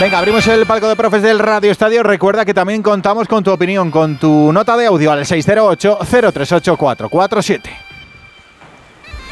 Venga, 0.00 0.18
abrimos 0.18 0.44
el 0.48 0.66
palco 0.66 0.88
de 0.88 0.96
profes 0.96 1.22
del 1.22 1.38
Radio 1.38 1.70
Estadio. 1.70 2.02
Recuerda 2.02 2.44
que 2.44 2.52
también 2.52 2.82
contamos 2.82 3.28
con 3.28 3.44
tu 3.44 3.52
opinión, 3.52 3.92
con 3.92 4.16
tu 4.16 4.52
nota 4.52 4.76
de 4.76 4.86
audio 4.86 5.12
al 5.12 5.24
608-038-447. 5.24 7.60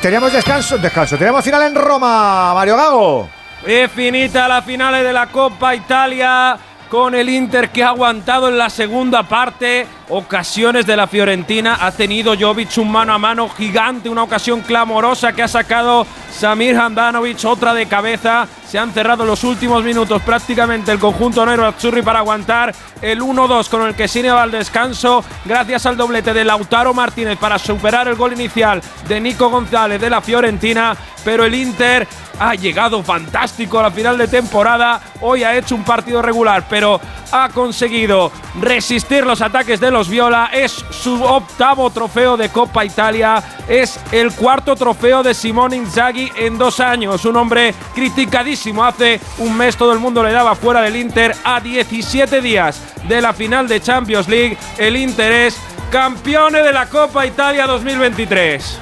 Teníamos 0.01 0.33
descanso, 0.33 0.79
descanso. 0.79 1.19
Tenemos 1.19 1.45
final 1.45 1.65
en 1.65 1.75
Roma, 1.75 2.55
Mario 2.55 2.77
Gago. 2.77 3.29
Es 3.67 3.91
finita 3.91 4.47
la 4.47 4.63
finales 4.63 5.03
de 5.03 5.13
la 5.13 5.27
Copa 5.27 5.75
Italia 5.75 6.57
con 6.89 7.17
el 7.17 7.29
Inter 7.29 7.71
que 7.71 7.83
ha 7.83 7.89
aguantado 7.89 8.49
en 8.49 8.57
la 8.57 8.71
segunda 8.71 9.25
parte. 9.25 9.85
Ocasiones 10.11 10.87
de 10.87 10.97
la 10.97 11.09
Fiorentina. 11.09 11.79
Ha 11.81 11.91
tenido 11.91 12.35
Jovic 12.39 12.79
un 12.79 12.93
mano 12.93 13.13
a 13.13 13.19
mano 13.19 13.49
gigante, 13.49 14.09
una 14.09 14.23
ocasión 14.23 14.61
clamorosa 14.61 15.33
que 15.33 15.43
ha 15.43 15.49
sacado 15.49 16.07
Samir 16.31 16.77
Handanovic, 16.77 17.45
otra 17.45 17.75
de 17.75 17.87
cabeza. 17.87 18.47
Se 18.73 18.78
han 18.78 18.91
cerrado 18.94 19.26
los 19.26 19.44
últimos 19.44 19.84
minutos 19.84 20.23
prácticamente 20.23 20.92
el 20.92 20.99
conjunto 20.99 21.44
Nero 21.44 21.67
Azzurri 21.67 22.01
para 22.01 22.20
aguantar 22.20 22.75
el 23.02 23.20
1-2 23.20 23.68
con 23.68 23.86
el 23.86 23.94
que 23.94 24.09
se 24.09 24.26
va 24.31 24.44
al 24.44 24.51
descanso. 24.51 25.23
Gracias 25.44 25.84
al 25.84 25.99
doblete 25.99 26.33
de 26.33 26.42
Lautaro 26.42 26.94
Martínez 26.94 27.36
para 27.36 27.59
superar 27.59 28.09
el 28.09 28.15
gol 28.15 28.33
inicial 28.33 28.81
de 29.07 29.20
Nico 29.20 29.51
González 29.51 30.01
de 30.01 30.09
la 30.09 30.23
Fiorentina. 30.23 30.97
Pero 31.23 31.44
el 31.44 31.55
Inter 31.55 32.09
ha 32.41 32.55
llegado 32.55 33.02
fantástico 33.02 33.78
a 33.78 33.83
la 33.83 33.91
final 33.91 34.17
de 34.17 34.26
temporada. 34.26 35.02
Hoy 35.20 35.44
ha 35.44 35.55
hecho 35.55 35.75
un 35.75 35.84
partido 35.84 36.23
regular, 36.23 36.65
pero 36.68 36.99
ha 37.31 37.49
conseguido 37.51 38.33
resistir 38.60 39.25
los 39.25 39.41
ataques 39.42 39.81
de 39.81 39.91
los 39.91 40.09
Viola. 40.09 40.51
Es 40.52 40.73
su 40.73 41.23
octavo 41.23 41.91
trofeo 41.91 42.36
de 42.36 42.49
Copa 42.49 42.84
Italia. 42.84 43.42
Es 43.68 44.01
el 44.10 44.33
cuarto 44.33 44.75
trofeo 44.75 45.23
de 45.23 45.34
Simone 45.34 45.76
Inzaghi 45.76 46.33
en 46.36 46.59
dos 46.59 46.81
años. 46.81 47.25
Un 47.25 47.36
hombre 47.36 47.75
criticadísimo. 47.94 48.62
Hace 48.65 49.19
un 49.39 49.57
mes 49.57 49.77
todo 49.77 49.93
el 49.93 49.99
mundo 49.99 50.23
le 50.23 50.31
daba 50.31 50.55
fuera 50.55 50.83
del 50.83 50.95
Inter. 50.95 51.35
A 51.43 51.59
17 51.61 52.41
días 52.41 52.81
de 53.09 53.21
la 53.21 53.33
final 53.33 53.67
de 53.67 53.81
Champions 53.81 54.29
League, 54.29 54.57
el 54.79 54.97
Inter 54.97 55.33
es 55.33 55.57
campeón 55.91 56.53
de 56.53 56.73
la 56.73 56.87
Copa 56.87 57.27
Italia 57.27 57.67
2023. 57.67 58.79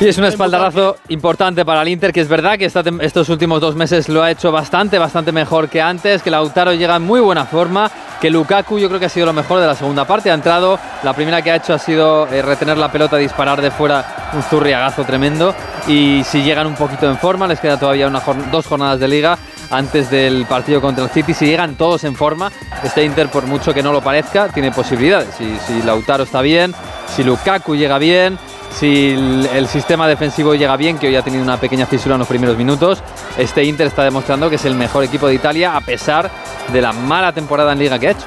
Y 0.00 0.08
es 0.08 0.16
un 0.16 0.24
espaldarazo 0.24 0.96
importante 1.10 1.62
para 1.64 1.82
el 1.82 1.88
Inter, 1.88 2.10
que 2.10 2.22
es 2.22 2.28
verdad 2.28 2.56
que 2.58 2.64
esta 2.64 2.82
estos 3.00 3.28
últimos 3.28 3.60
dos 3.60 3.74
meses 3.76 4.08
lo 4.08 4.22
ha 4.22 4.30
hecho 4.30 4.50
bastante, 4.50 4.98
bastante 4.98 5.30
mejor 5.30 5.68
que 5.68 5.82
antes, 5.82 6.22
que 6.22 6.30
Lautaro 6.30 6.72
llega 6.72 6.96
en 6.96 7.02
muy 7.02 7.20
buena 7.20 7.44
forma, 7.44 7.90
que 8.18 8.30
Lukaku 8.30 8.78
yo 8.78 8.88
creo 8.88 8.98
que 8.98 9.06
ha 9.06 9.10
sido 9.10 9.26
lo 9.26 9.34
mejor 9.34 9.60
de 9.60 9.66
la 9.66 9.74
segunda 9.74 10.06
parte, 10.06 10.30
ha 10.30 10.34
entrado, 10.34 10.78
la 11.02 11.12
primera 11.12 11.42
que 11.42 11.50
ha 11.50 11.56
hecho 11.56 11.74
ha 11.74 11.78
sido 11.78 12.26
eh, 12.28 12.40
retener 12.40 12.78
la 12.78 12.90
pelota, 12.90 13.18
disparar 13.18 13.60
de 13.60 13.70
fuera, 13.70 14.30
un 14.32 14.42
zurriagazo 14.42 15.04
tremendo, 15.04 15.54
y 15.86 16.22
si 16.24 16.42
llegan 16.42 16.66
un 16.66 16.76
poquito 16.76 17.06
en 17.06 17.18
forma, 17.18 17.46
les 17.46 17.60
queda 17.60 17.78
todavía 17.78 18.06
una 18.06 18.22
jorn- 18.22 18.50
dos 18.50 18.66
jornadas 18.66 18.98
de 19.00 19.08
liga 19.08 19.36
antes 19.70 20.10
del 20.10 20.46
partido 20.46 20.80
contra 20.80 21.04
el 21.04 21.10
City, 21.10 21.34
si 21.34 21.44
llegan 21.44 21.74
todos 21.74 22.04
en 22.04 22.16
forma, 22.16 22.50
este 22.82 23.04
Inter 23.04 23.28
por 23.28 23.44
mucho 23.44 23.74
que 23.74 23.82
no 23.82 23.92
lo 23.92 24.00
parezca, 24.00 24.48
tiene 24.48 24.70
posibilidades, 24.72 25.28
si, 25.36 25.58
si 25.66 25.82
Lautaro 25.82 26.22
está 26.24 26.40
bien, 26.40 26.74
si 27.14 27.22
Lukaku 27.22 27.76
llega 27.76 27.98
bien, 27.98 28.38
si 28.72 29.10
el, 29.10 29.48
el 29.52 29.66
sistema 29.68 30.06
defensivo 30.08 30.54
llega 30.54 30.76
bien, 30.76 30.98
que 30.98 31.08
hoy 31.08 31.16
ha 31.16 31.22
tenido 31.22 31.42
una 31.42 31.58
pequeña 31.58 31.86
fisura 31.86 32.14
en 32.14 32.20
los 32.20 32.28
primeros 32.28 32.56
minutos, 32.56 33.02
este 33.36 33.64
Inter 33.64 33.88
está 33.88 34.04
demostrando 34.04 34.48
que 34.48 34.56
es 34.56 34.64
el 34.64 34.74
mejor 34.74 35.04
equipo 35.04 35.26
de 35.26 35.34
Italia 35.34 35.76
a 35.76 35.80
pesar 35.80 36.30
de 36.72 36.80
la 36.80 36.92
mala 36.92 37.32
temporada 37.32 37.72
en 37.72 37.78
liga 37.78 37.98
que 37.98 38.08
ha 38.08 38.10
hecho. 38.12 38.26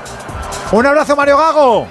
Un 0.72 0.86
abrazo, 0.86 1.16
Mario 1.16 1.38
Gago. 1.38 1.88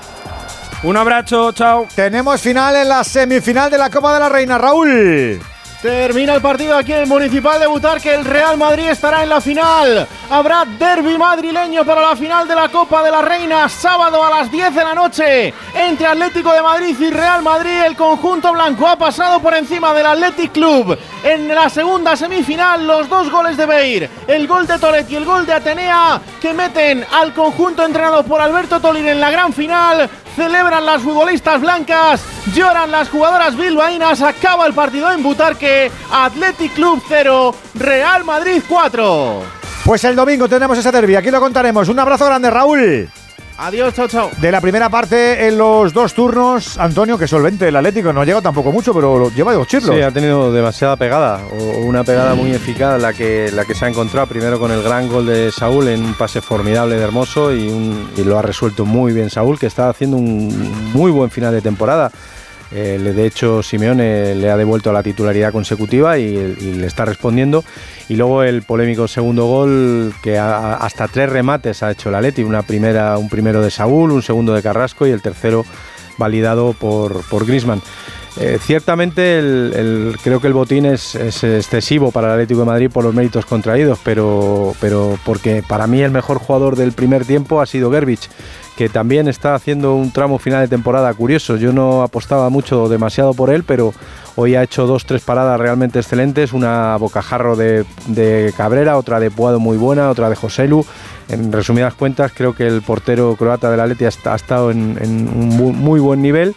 Un 0.84 0.96
abrazo, 0.96 1.52
chao. 1.52 1.86
Tenemos 1.94 2.40
final 2.40 2.74
en 2.74 2.88
la 2.88 3.04
semifinal 3.04 3.70
de 3.70 3.78
la 3.78 3.88
Copa 3.88 4.14
de 4.14 4.20
la 4.20 4.28
Reina, 4.28 4.58
Raúl. 4.58 5.40
Termina 5.82 6.36
el 6.36 6.40
partido 6.40 6.76
aquí 6.76 6.92
en 6.92 7.00
el 7.00 7.06
Municipal 7.08 7.58
de 7.58 7.66
Butarque. 7.66 8.14
El 8.14 8.24
Real 8.24 8.56
Madrid 8.56 8.88
estará 8.88 9.24
en 9.24 9.28
la 9.28 9.40
final. 9.40 10.06
Habrá 10.30 10.64
derby 10.64 11.18
madrileño 11.18 11.84
para 11.84 12.00
la 12.02 12.14
final 12.14 12.46
de 12.46 12.54
la 12.54 12.68
Copa 12.68 13.02
de 13.02 13.10
la 13.10 13.20
Reina. 13.20 13.68
Sábado 13.68 14.22
a 14.22 14.30
las 14.30 14.48
10 14.48 14.76
de 14.76 14.84
la 14.84 14.94
noche. 14.94 15.52
Entre 15.74 16.06
Atlético 16.06 16.52
de 16.52 16.62
Madrid 16.62 16.94
y 17.00 17.10
Real 17.10 17.42
Madrid. 17.42 17.82
El 17.84 17.96
conjunto 17.96 18.52
blanco 18.52 18.86
ha 18.86 18.96
pasado 18.96 19.40
por 19.40 19.54
encima 19.54 19.92
del 19.92 20.06
Athletic 20.06 20.52
Club. 20.52 20.96
En 21.24 21.48
la 21.48 21.68
segunda 21.68 22.14
semifinal, 22.14 22.86
los 22.86 23.08
dos 23.08 23.28
goles 23.28 23.56
de 23.56 23.66
Beir. 23.66 24.08
El 24.28 24.46
gol 24.46 24.68
de 24.68 24.78
Toret 24.78 25.10
y 25.10 25.16
el 25.16 25.24
gol 25.24 25.46
de 25.46 25.54
Atenea. 25.54 26.20
Que 26.40 26.52
meten 26.52 27.04
al 27.10 27.34
conjunto 27.34 27.84
entrenado 27.84 28.22
por 28.22 28.40
Alberto 28.40 28.78
Tolín 28.78 29.08
en 29.08 29.20
la 29.20 29.32
gran 29.32 29.52
final. 29.52 30.08
Celebran 30.36 30.86
las 30.86 31.02
futbolistas 31.02 31.60
blancas, 31.60 32.22
lloran 32.54 32.90
las 32.90 33.10
jugadoras 33.10 33.56
bilbaínas, 33.56 34.22
acaba 34.22 34.66
el 34.66 34.72
partido 34.72 35.12
en 35.12 35.22
Butarque, 35.22 35.90
Athletic 36.10 36.72
Club 36.74 37.02
0, 37.06 37.54
Real 37.74 38.24
Madrid 38.24 38.62
4. 38.66 39.42
Pues 39.84 40.04
el 40.04 40.16
domingo 40.16 40.48
tendremos 40.48 40.78
ese 40.78 40.90
derbi, 40.90 41.16
aquí 41.16 41.30
lo 41.30 41.40
contaremos. 41.40 41.88
Un 41.88 41.98
abrazo 41.98 42.24
grande, 42.26 42.50
Raúl. 42.50 43.10
Adiós, 43.64 43.94
chao, 43.94 44.08
chao. 44.08 44.30
De 44.40 44.50
la 44.50 44.60
primera 44.60 44.88
parte 44.88 45.46
en 45.46 45.56
los 45.56 45.92
dos 45.92 46.14
turnos, 46.14 46.76
Antonio, 46.78 47.16
que 47.16 47.28
solvente 47.28 47.68
el 47.68 47.76
Atlético, 47.76 48.12
no 48.12 48.20
ha 48.20 48.24
llegado 48.24 48.42
tampoco 48.42 48.72
mucho, 48.72 48.92
pero 48.92 49.16
lo- 49.16 49.30
lleva 49.30 49.52
dos 49.54 49.68
chirlos. 49.68 49.94
Sí, 49.94 50.02
ha 50.02 50.10
tenido 50.10 50.52
demasiada 50.52 50.96
pegada, 50.96 51.40
o 51.48 51.78
una 51.86 52.02
pegada 52.02 52.34
muy 52.34 52.50
eficaz 52.50 53.00
la 53.00 53.12
que, 53.12 53.52
la 53.52 53.64
que 53.64 53.76
se 53.76 53.84
ha 53.84 53.88
encontrado, 53.88 54.26
primero 54.26 54.58
con 54.58 54.72
el 54.72 54.82
gran 54.82 55.06
gol 55.08 55.26
de 55.26 55.52
Saúl 55.52 55.86
en 55.86 56.04
un 56.04 56.14
pase 56.14 56.40
formidable 56.40 56.96
de 56.96 57.04
Hermoso 57.04 57.54
y, 57.54 57.68
un- 57.68 58.10
y 58.16 58.24
lo 58.24 58.36
ha 58.36 58.42
resuelto 58.42 58.84
muy 58.84 59.12
bien 59.12 59.30
Saúl, 59.30 59.60
que 59.60 59.66
está 59.66 59.88
haciendo 59.88 60.16
un 60.16 60.90
muy 60.92 61.12
buen 61.12 61.30
final 61.30 61.52
de 61.52 61.60
temporada. 61.62 62.10
Eh, 62.74 62.98
de 62.98 63.26
hecho, 63.26 63.62
Simeone 63.62 64.34
le 64.34 64.50
ha 64.50 64.56
devuelto 64.56 64.92
la 64.92 65.02
titularidad 65.02 65.52
consecutiva 65.52 66.18
y, 66.18 66.56
le 66.78 66.86
está 66.86 67.04
respondiendo. 67.04 67.64
Y 68.08 68.16
luego 68.16 68.42
el 68.42 68.62
polémico 68.62 69.06
segundo 69.08 69.46
gol, 69.46 70.14
que 70.22 70.38
ha- 70.38 70.74
hasta 70.76 71.08
tres 71.08 71.28
remates 71.28 71.82
ha 71.82 71.90
hecho 71.90 72.08
el 72.08 72.14
Atleti, 72.14 72.42
una 72.42 72.62
primera, 72.62 73.18
un 73.18 73.28
primero 73.28 73.60
de 73.62 73.70
Saúl, 73.70 74.10
un 74.12 74.22
segundo 74.22 74.54
de 74.54 74.62
Carrasco 74.62 75.06
y 75.06 75.10
el 75.10 75.20
tercero 75.22 75.64
validado 76.18 76.72
por, 76.72 77.26
por 77.28 77.46
Griezmann. 77.46 77.82
Eh, 78.40 78.58
ciertamente 78.60 79.38
el- 79.38 80.16
creo 80.24 80.40
que 80.40 80.46
el 80.46 80.54
botín 80.54 80.86
es, 80.86 81.14
es 81.14 81.44
excesivo 81.44 82.10
para 82.12 82.28
el 82.28 82.32
Atlético 82.34 82.60
de 82.60 82.66
Madrid 82.66 82.90
por 82.90 83.04
los 83.04 83.14
méritos 83.14 83.44
contraídos, 83.44 83.98
pero, 84.02 84.74
pero 84.80 85.18
porque 85.24 85.62
para 85.66 85.86
mí 85.86 86.00
el 86.00 86.10
mejor 86.10 86.38
jugador 86.38 86.76
del 86.76 86.92
primer 86.92 87.26
tiempo 87.26 87.60
ha 87.60 87.66
sido 87.66 87.90
Gerbich, 87.90 88.30
que 88.76 88.88
también 88.88 89.28
está 89.28 89.54
haciendo 89.54 89.94
un 89.94 90.12
tramo 90.12 90.38
final 90.38 90.62
de 90.62 90.68
temporada 90.68 91.12
curioso. 91.12 91.56
Yo 91.56 91.74
no 91.74 92.02
apostaba 92.02 92.48
mucho 92.48 92.88
demasiado 92.88 93.34
por 93.34 93.50
él, 93.50 93.64
pero 93.64 93.92
hoy 94.34 94.54
ha 94.54 94.62
hecho 94.62 94.86
dos, 94.86 95.04
tres 95.04 95.20
paradas 95.20 95.60
realmente 95.60 95.98
excelentes, 95.98 96.54
una 96.54 96.96
bocajarro 96.96 97.54
de, 97.54 97.84
de 98.06 98.54
Cabrera, 98.56 98.96
otra 98.96 99.20
de 99.20 99.30
Puado 99.30 99.60
muy 99.60 99.76
buena, 99.76 100.08
otra 100.08 100.30
de 100.30 100.36
Joselu. 100.36 100.86
En 101.28 101.52
resumidas 101.52 101.92
cuentas, 101.92 102.32
creo 102.34 102.54
que 102.54 102.66
el 102.66 102.80
portero 102.80 103.36
croata 103.36 103.70
del 103.70 103.80
Atleti 103.80 104.06
ha, 104.06 104.10
ha 104.32 104.36
estado 104.36 104.70
en, 104.70 104.96
un 105.02 105.48
mu- 105.48 105.72
muy 105.74 106.00
buen 106.00 106.22
nivel 106.22 106.54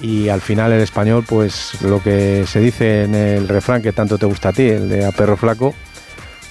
y 0.00 0.28
al 0.28 0.40
final 0.40 0.72
el 0.72 0.80
español, 0.80 1.24
pues 1.26 1.80
lo 1.82 2.02
que 2.02 2.44
se 2.46 2.60
dice 2.60 3.04
en 3.04 3.14
el 3.14 3.48
refrán 3.48 3.82
que 3.82 3.92
tanto 3.92 4.18
te 4.18 4.26
gusta 4.26 4.50
a 4.50 4.52
ti, 4.52 4.68
el 4.68 4.88
de 4.88 5.06
a 5.06 5.12
perro 5.12 5.36
flaco, 5.36 5.74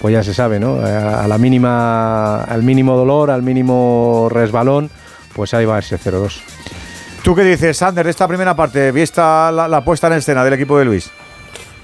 pues 0.00 0.12
ya 0.12 0.22
se 0.22 0.34
sabe, 0.34 0.58
¿no? 0.58 0.80
A 0.80 1.26
la 1.26 1.38
mínima, 1.38 2.42
al 2.44 2.62
mínimo 2.62 2.96
dolor, 2.96 3.30
al 3.30 3.42
mínimo 3.42 4.28
resbalón, 4.30 4.90
pues 5.34 5.54
ahí 5.54 5.64
va 5.64 5.78
ese 5.78 5.98
0-2. 5.98 6.40
¿Tú 7.22 7.34
qué 7.34 7.42
dices, 7.42 7.76
Sander, 7.76 8.04
de 8.04 8.10
esta 8.10 8.28
primera 8.28 8.54
parte? 8.54 8.92
¿Vista 8.92 9.50
la, 9.50 9.66
la 9.66 9.82
puesta 9.82 10.06
en 10.06 10.14
escena 10.14 10.44
del 10.44 10.54
equipo 10.54 10.78
de 10.78 10.84
Luis? 10.84 11.10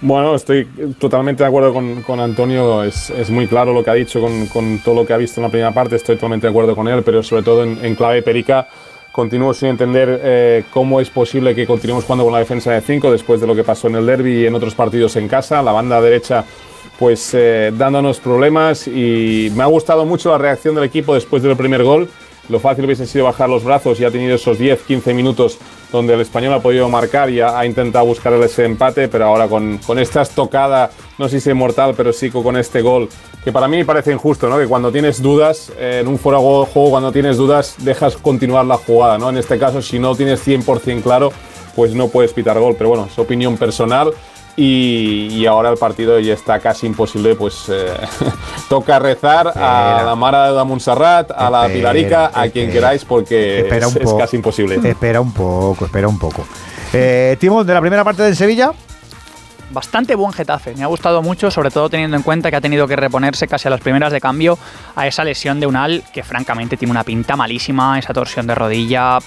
Bueno, 0.01 0.35
estoy 0.35 0.65
totalmente 0.99 1.45
de 1.45 1.49
acuerdo 1.49 1.73
con, 1.73 2.03
con 2.03 2.19
Antonio. 2.19 2.83
Es, 2.83 3.11
es 3.11 3.31
muy 3.31 3.47
claro 3.47 3.73
lo 3.73 3.85
que 3.85 3.91
ha 3.91 3.95
dicho 3.95 4.21
con, 4.21 4.47
con 4.47 4.79
todo 4.81 4.97
lo 4.97 5.07
que 5.07 5.13
ha 5.13 5.17
visto 5.17 5.41
en 5.41 5.45
la 5.45 5.49
primera 5.49 5.73
parte. 5.73 5.97
Estoy 5.97 6.17
totalmente 6.17 6.47
de 6.47 6.51
acuerdo 6.51 6.75
con 6.75 6.89
él, 6.89 7.03
pero 7.05 7.23
sobre 7.23 7.45
todo 7.45 7.63
en, 7.63 7.85
en 7.85 7.95
clave 7.95 8.23
perica. 8.23 8.69
Continúo 9.13 9.53
sin 9.53 9.69
entender 9.69 10.21
eh, 10.25 10.65
cómo 10.71 10.99
es 10.99 11.11
posible 11.11 11.55
que 11.55 11.67
continuemos 11.67 12.05
jugando 12.05 12.25
con 12.25 12.33
la 12.33 12.39
defensa 12.39 12.73
de 12.73 12.81
5 12.81 13.13
después 13.13 13.43
de 13.43 13.47
lo 13.47 13.55
que 13.55 13.63
pasó 13.63 13.89
en 13.89 13.97
el 13.97 14.07
derby 14.07 14.41
y 14.41 14.47
en 14.47 14.55
otros 14.55 14.75
partidos 14.75 15.17
en 15.17 15.29
casa. 15.29 15.63
La 15.63 15.73
banda 15.73 16.01
derecha, 16.01 16.47
pues 16.99 17.35
eh, 17.35 17.73
dándonos 17.77 18.21
problemas. 18.21 18.89
Y 18.89 19.53
me 19.55 19.65
ha 19.65 19.67
gustado 19.67 20.07
mucho 20.07 20.31
la 20.31 20.39
reacción 20.39 20.75
del 20.75 20.85
equipo 20.85 21.13
después 21.13 21.43
del 21.43 21.57
primer 21.59 21.85
gol. 21.85 22.09
Lo 22.49 22.59
fácil 22.59 22.85
hubiese 22.85 23.07
sido 23.07 23.27
bajar 23.27 23.49
los 23.49 23.65
brazos 23.65 24.01
y 24.01 24.05
ha 24.05 24.11
tenido 24.11 24.35
esos 24.35 24.59
10-15 24.59 25.15
minutos 25.15 25.59
donde 25.93 26.15
el 26.15 26.21
español 26.21 26.55
ha 26.55 26.61
podido 26.61 26.89
marcar 26.89 27.31
y 27.31 27.41
ha, 27.41 27.65
intentado 27.65 28.05
buscar 28.07 28.33
ese 28.35 28.65
empate, 28.65 29.09
pero 29.09 29.27
ahora 29.27 29.47
con, 29.47 29.79
con 29.79 29.99
esta 29.99 30.23
estocada, 30.23 30.91
no 31.19 31.29
sé 31.29 31.41
si 31.41 31.51
es 31.51 31.57
mortal, 31.57 31.95
pero 31.97 32.13
sí 32.13 32.31
con 32.31 32.57
este 32.57 32.81
gol, 32.81 33.09
que 33.45 33.53
para 33.53 33.69
mí 33.69 33.85
parece 33.85 34.13
injusto, 34.13 34.49
¿no? 34.49 34.59
que 34.59 34.67
cuando 34.67 34.91
tienes 34.91 35.21
dudas, 35.21 35.73
eh, 35.79 35.99
en 36.01 36.09
un 36.09 36.19
fuera 36.19 36.39
de 36.39 36.45
juego, 36.45 36.91
cuando 36.91 37.13
tienes 37.13 37.37
dudas, 37.37 37.77
dejas 37.79 38.17
continuar 38.17 38.65
la 38.67 38.77
jugada. 38.77 39.19
¿no? 39.19 39.31
En 39.31 39.37
este 39.37 39.59
caso, 39.59 39.83
si 39.83 39.99
no 39.99 40.15
tienes 40.17 40.47
100% 40.47 41.03
claro, 41.03 41.33
pues 41.77 41.95
no 41.95 42.09
puedes 42.09 42.33
pitar 42.33 42.59
gol, 42.59 42.75
pero 42.77 42.91
bueno, 42.91 43.09
es 43.11 43.19
opinión 43.19 43.57
personal. 43.57 44.13
Y, 44.57 45.29
y 45.31 45.47
ahora 45.47 45.71
el 45.71 45.79
partido 45.79 46.21
ya 46.21 46.35
está 46.35 46.61
casi 46.61 46.87
imposible, 46.87 47.35
pues 47.35 47.65
eh, 47.71 47.87
toca 48.69 48.99
rezar 48.99 49.49
a 49.57 50.03
la 50.05 50.15
Mara 50.15 50.53
de 50.53 50.65
Montserrat, 50.65 51.31
a 51.31 51.49
la 51.51 51.67
Espera, 51.67 51.93
Pilarica, 51.93 52.31
a 52.35 52.49
quien 52.49 52.71
queráis, 52.71 53.05
porque 53.05 53.61
Espera 53.61 53.87
es, 53.87 53.93
un 53.95 54.03
es 54.03 54.05
poco. 54.05 54.19
casi 54.19 54.37
imposible. 54.37 54.79
Espera 54.89 55.21
un 55.23 55.33
poco, 55.33 55.87
espera 55.87 56.07
un 56.07 56.19
poco. 56.19 56.47
Eh, 56.93 57.37
Timón, 57.41 57.67
de 57.67 57.73
la 57.73 57.81
primera 57.81 58.05
parte 58.05 58.23
de 58.25 58.35
Sevilla. 58.35 58.73
bastante 59.71 60.15
buen 60.15 60.35
Getafe. 60.35 60.75
Me 60.75 60.83
ha 60.83 60.87
gustado 60.87 61.23
mucho, 61.23 61.51
sobre 61.51 61.71
todo 61.71 61.89
teniendo 61.89 62.19
en 62.19 62.23
cuenta 62.23 62.51
que 62.51 62.57
ha 62.57 62.61
tenido 62.61 62.87
que 62.87 62.95
reponerse 62.95 63.49
casi 63.49 63.69
a 63.69 63.71
las 63.71 63.81
primeras 63.81 64.13
de 64.13 64.21
cambio 64.21 64.59
a 64.95 65.07
esa 65.07 65.25
lesión 65.25 65.61
de 65.61 65.67
Unal, 65.67 66.05
que 66.13 66.23
francamente 66.23 66.77
tiene 66.77 66.91
una 66.93 67.05
pinta 67.05 67.37
malísima, 67.37 67.99
esa 67.99 68.13
torsión 68.13 68.47
de 68.47 68.55
rodilla. 68.55 69.19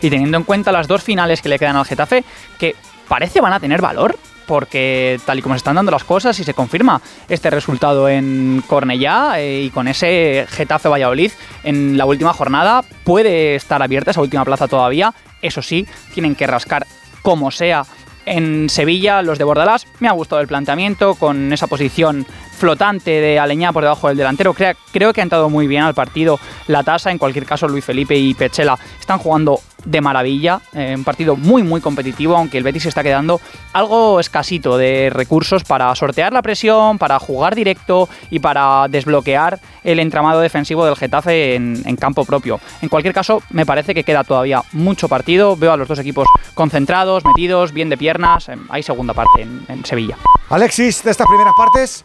Y 0.00 0.08
teniendo 0.08 0.38
en 0.38 0.44
cuenta 0.44 0.72
las 0.72 0.88
dos 0.88 1.02
finales 1.02 1.42
que 1.42 1.50
le 1.50 1.58
quedan 1.58 1.76
al 1.76 1.84
Getafe, 1.84 2.24
que 2.58 2.74
parece 3.06 3.42
van 3.42 3.52
a 3.52 3.60
tener 3.60 3.82
valor. 3.82 4.16
Porque 4.50 5.20
tal 5.24 5.38
y 5.38 5.42
como 5.42 5.54
se 5.54 5.58
están 5.58 5.76
dando 5.76 5.92
las 5.92 6.02
cosas 6.02 6.36
y 6.40 6.42
se 6.42 6.54
confirma 6.54 7.00
este 7.28 7.50
resultado 7.50 8.08
en 8.08 8.64
Cornellá 8.66 9.38
eh, 9.38 9.62
y 9.62 9.70
con 9.70 9.86
ese 9.86 10.44
Getafe 10.48 10.88
Valladolid 10.88 11.30
en 11.62 11.96
la 11.96 12.04
última 12.04 12.32
jornada 12.32 12.82
puede 13.04 13.54
estar 13.54 13.80
abierta 13.80 14.10
esa 14.10 14.20
última 14.20 14.44
plaza 14.44 14.66
todavía. 14.66 15.14
Eso 15.40 15.62
sí, 15.62 15.86
tienen 16.14 16.34
que 16.34 16.48
rascar 16.48 16.84
como 17.22 17.52
sea 17.52 17.84
en 18.26 18.68
Sevilla, 18.68 19.22
los 19.22 19.38
de 19.38 19.44
Bordalás, 19.44 19.86
me 20.00 20.08
ha 20.08 20.12
gustado 20.12 20.42
el 20.42 20.48
planteamiento 20.48 21.14
con 21.14 21.52
esa 21.52 21.68
posición 21.68 22.26
flotante 22.60 23.10
de 23.10 23.38
Aleñá 23.38 23.72
por 23.72 23.82
debajo 23.82 24.08
del 24.08 24.18
delantero. 24.18 24.52
Creo, 24.52 24.74
creo 24.92 25.12
que 25.12 25.20
ha 25.20 25.24
entrado 25.24 25.48
muy 25.48 25.66
bien 25.66 25.82
al 25.82 25.94
partido 25.94 26.38
la 26.68 26.84
tasa. 26.84 27.10
En 27.10 27.18
cualquier 27.18 27.46
caso, 27.46 27.66
Luis 27.66 27.84
Felipe 27.84 28.14
y 28.14 28.34
Pechela 28.34 28.78
están 29.00 29.18
jugando 29.18 29.60
de 29.84 30.00
maravilla. 30.02 30.60
eh, 30.74 30.94
un 30.94 31.04
partido 31.04 31.36
muy, 31.36 31.62
muy 31.62 31.80
competitivo, 31.80 32.36
aunque 32.36 32.58
el 32.58 32.64
Betis 32.64 32.84
está 32.84 33.02
quedando 33.02 33.40
algo 33.72 34.20
escasito 34.20 34.76
de 34.76 35.08
recursos 35.10 35.64
para 35.64 35.94
sortear 35.94 36.34
la 36.34 36.42
presión, 36.42 36.98
para 36.98 37.18
jugar 37.18 37.54
directo 37.54 38.10
y 38.30 38.40
para 38.40 38.88
desbloquear 38.88 39.58
el 39.82 39.98
entramado 39.98 40.40
defensivo 40.40 40.84
del 40.84 40.96
Getafe 40.96 41.54
en, 41.54 41.96
campo 41.96 42.26
propio. 42.26 42.60
En 42.82 42.90
cualquier 42.90 43.14
caso, 43.14 43.42
me 43.50 43.64
parece 43.64 43.94
que 43.94 44.04
queda 44.04 44.22
todavía 44.22 44.62
mucho 44.72 45.08
partido. 45.08 45.56
Veo 45.56 45.72
a 45.72 45.78
los 45.78 45.88
dos 45.88 45.98
equipos 45.98 46.28
concentrados, 46.54 47.24
metidos, 47.24 47.72
bien 47.72 47.88
de 47.88 47.96
piernas. 47.96 48.50
Hay 48.68 48.82
segunda 48.82 49.14
parte 49.14 49.42
en 49.42 49.84
Sevilla. 49.86 50.16
Alexis, 50.50 51.02
de 51.02 51.10
estas 51.10 51.26
primeras 51.26 51.54
partes. 51.56 52.04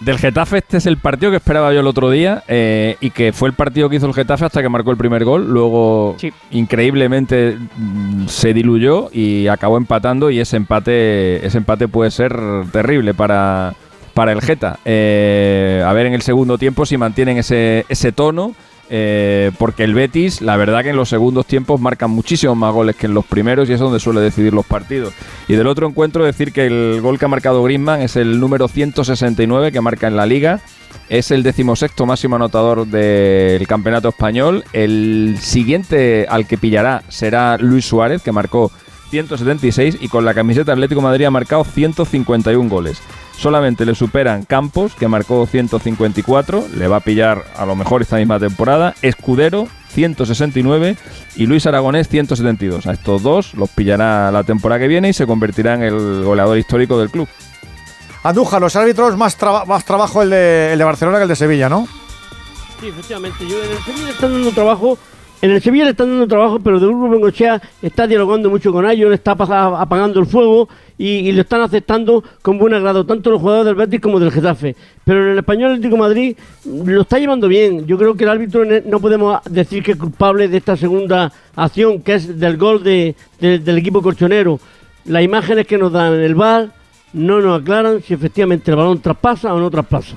Del 0.00 0.16
Getafe, 0.16 0.58
este 0.58 0.78
es 0.78 0.86
el 0.86 0.96
partido 0.96 1.30
que 1.30 1.36
esperaba 1.36 1.74
yo 1.74 1.80
el 1.80 1.86
otro 1.86 2.10
día 2.10 2.42
eh, 2.48 2.96
y 3.00 3.10
que 3.10 3.34
fue 3.34 3.50
el 3.50 3.54
partido 3.54 3.90
que 3.90 3.96
hizo 3.96 4.06
el 4.06 4.14
Getafe 4.14 4.46
hasta 4.46 4.62
que 4.62 4.68
marcó 4.70 4.90
el 4.90 4.96
primer 4.96 5.24
gol. 5.26 5.50
Luego, 5.50 6.16
increíblemente, 6.50 7.58
mm, 7.76 8.26
se 8.26 8.54
diluyó 8.54 9.10
y 9.12 9.46
acabó 9.48 9.76
empatando. 9.76 10.30
Y 10.30 10.40
ese 10.40 10.56
empate, 10.56 11.44
ese 11.46 11.58
empate 11.58 11.86
puede 11.86 12.10
ser 12.10 12.34
terrible 12.72 13.12
para, 13.12 13.74
para 14.14 14.32
el 14.32 14.40
Geta. 14.40 14.78
Eh, 14.86 15.84
a 15.86 15.92
ver 15.92 16.06
en 16.06 16.14
el 16.14 16.22
segundo 16.22 16.56
tiempo 16.56 16.86
si 16.86 16.96
mantienen 16.96 17.36
ese, 17.36 17.84
ese 17.90 18.10
tono. 18.10 18.54
Eh, 18.92 19.52
porque 19.56 19.84
el 19.84 19.94
Betis, 19.94 20.40
la 20.40 20.56
verdad 20.56 20.82
que 20.82 20.90
en 20.90 20.96
los 20.96 21.08
segundos 21.08 21.46
tiempos 21.46 21.80
marcan 21.80 22.10
muchísimos 22.10 22.56
más 22.56 22.74
goles 22.74 22.96
que 22.96 23.06
en 23.06 23.14
los 23.14 23.24
primeros 23.24 23.70
y 23.70 23.72
es 23.72 23.78
donde 23.78 24.00
suele 24.00 24.20
decidir 24.20 24.52
los 24.52 24.66
partidos. 24.66 25.14
Y 25.46 25.54
del 25.54 25.68
otro 25.68 25.86
encuentro 25.86 26.24
decir 26.24 26.52
que 26.52 26.66
el 26.66 27.00
gol 27.00 27.16
que 27.16 27.24
ha 27.24 27.28
marcado 27.28 27.62
Griezmann 27.62 28.02
es 28.02 28.16
el 28.16 28.40
número 28.40 28.66
169 28.66 29.70
que 29.70 29.80
marca 29.80 30.08
en 30.08 30.16
la 30.16 30.26
liga. 30.26 30.60
Es 31.08 31.30
el 31.30 31.44
decimosexto 31.44 32.04
máximo 32.04 32.34
anotador 32.34 32.84
del 32.84 33.64
campeonato 33.68 34.08
español. 34.08 34.64
El 34.72 35.36
siguiente 35.40 36.26
al 36.28 36.48
que 36.48 36.58
pillará 36.58 37.04
será 37.08 37.58
Luis 37.58 37.84
Suárez, 37.84 38.22
que 38.22 38.32
marcó 38.32 38.72
176 39.10 39.98
y 40.00 40.08
con 40.08 40.24
la 40.24 40.34
camiseta 40.34 40.72
Atlético 40.72 41.00
Madrid 41.00 41.26
ha 41.26 41.30
marcado 41.30 41.62
151 41.62 42.68
goles. 42.68 43.00
Solamente 43.40 43.86
le 43.86 43.94
superan 43.94 44.44
Campos, 44.44 44.92
que 44.94 45.08
marcó 45.08 45.46
154, 45.46 46.66
le 46.76 46.88
va 46.88 46.96
a 46.96 47.00
pillar 47.00 47.42
a 47.56 47.64
lo 47.64 47.74
mejor 47.74 48.02
esta 48.02 48.16
misma 48.16 48.38
temporada. 48.38 48.94
Escudero, 49.00 49.66
169 49.94 50.96
y 51.36 51.46
Luis 51.46 51.64
Aragonés 51.66 52.06
172. 52.08 52.86
A 52.86 52.92
estos 52.92 53.22
dos 53.22 53.54
los 53.54 53.70
pillará 53.70 54.30
la 54.30 54.44
temporada 54.44 54.78
que 54.80 54.88
viene 54.88 55.08
y 55.08 55.12
se 55.14 55.26
convertirá 55.26 55.72
en 55.74 55.82
el 55.84 56.22
goleador 56.22 56.58
histórico 56.58 56.98
del 56.98 57.08
club. 57.10 57.28
Andújar, 58.22 58.60
los 58.60 58.76
árbitros 58.76 59.16
más, 59.16 59.36
traba- 59.36 59.64
más 59.64 59.86
trabajo 59.86 60.20
el 60.22 60.28
de, 60.28 60.72
el 60.74 60.78
de 60.78 60.84
Barcelona 60.84 61.16
que 61.16 61.22
el 61.22 61.28
de 61.30 61.36
Sevilla, 61.36 61.70
¿no? 61.70 61.88
Sí, 62.78 62.88
efectivamente. 62.88 63.38
Yo 63.48 63.56
en 63.64 63.70
el 63.70 63.78
Sevilla 63.78 64.04
le 64.04 64.10
están 64.10 64.32
dando 64.32 64.50
trabajo. 64.52 64.98
En 65.42 65.50
el 65.52 65.62
Sevilla 65.62 65.84
le 65.84 65.90
están 65.92 66.10
dando 66.10 66.28
trabajo, 66.28 66.60
pero 66.62 66.78
de 66.78 66.84
Rubén 66.86 67.12
Bengochea 67.12 67.62
está 67.80 68.06
dialogando 68.06 68.50
mucho 68.50 68.70
con 68.72 68.84
ellos, 68.90 69.08
le 69.08 69.14
está 69.14 69.30
apa- 69.30 69.80
apagando 69.80 70.20
el 70.20 70.26
fuego 70.26 70.68
y, 71.02 71.32
lo 71.32 71.40
están 71.40 71.62
aceptando 71.62 72.22
con 72.42 72.58
buen 72.58 72.74
agrado, 72.74 73.06
tanto 73.06 73.30
los 73.30 73.40
jugadores 73.40 73.66
del 73.66 73.74
Betis 73.74 74.00
como 74.00 74.20
del 74.20 74.30
Getafe. 74.30 74.76
Pero 75.02 75.24
en 75.24 75.32
el 75.32 75.38
Español 75.38 75.70
Atlético 75.72 75.96
Madrid 75.96 76.36
lo 76.64 77.00
está 77.00 77.18
llevando 77.18 77.48
bien. 77.48 77.86
Yo 77.86 77.96
creo 77.96 78.14
que 78.14 78.24
el 78.24 78.30
árbitro 78.30 78.62
no 78.84 79.00
podemos 79.00 79.40
decir 79.48 79.82
que 79.82 79.92
es 79.92 79.96
culpable 79.96 80.46
de 80.48 80.58
esta 80.58 80.76
segunda 80.76 81.32
acción, 81.56 82.02
que 82.02 82.14
es 82.14 82.38
del 82.38 82.58
gol 82.58 82.82
de- 82.82 83.14
de- 83.40 83.58
del 83.60 83.78
equipo 83.78 84.02
colchonero. 84.02 84.60
Las 85.06 85.22
imágenes 85.22 85.66
que 85.66 85.78
nos 85.78 85.90
dan 85.90 86.12
en 86.14 86.20
el 86.20 86.34
bar 86.34 86.68
no 87.14 87.40
nos 87.40 87.62
aclaran 87.62 88.02
si 88.02 88.12
efectivamente 88.12 88.70
el 88.70 88.76
balón 88.76 89.00
traspasa 89.00 89.54
o 89.54 89.58
no 89.58 89.70
traspasa. 89.70 90.16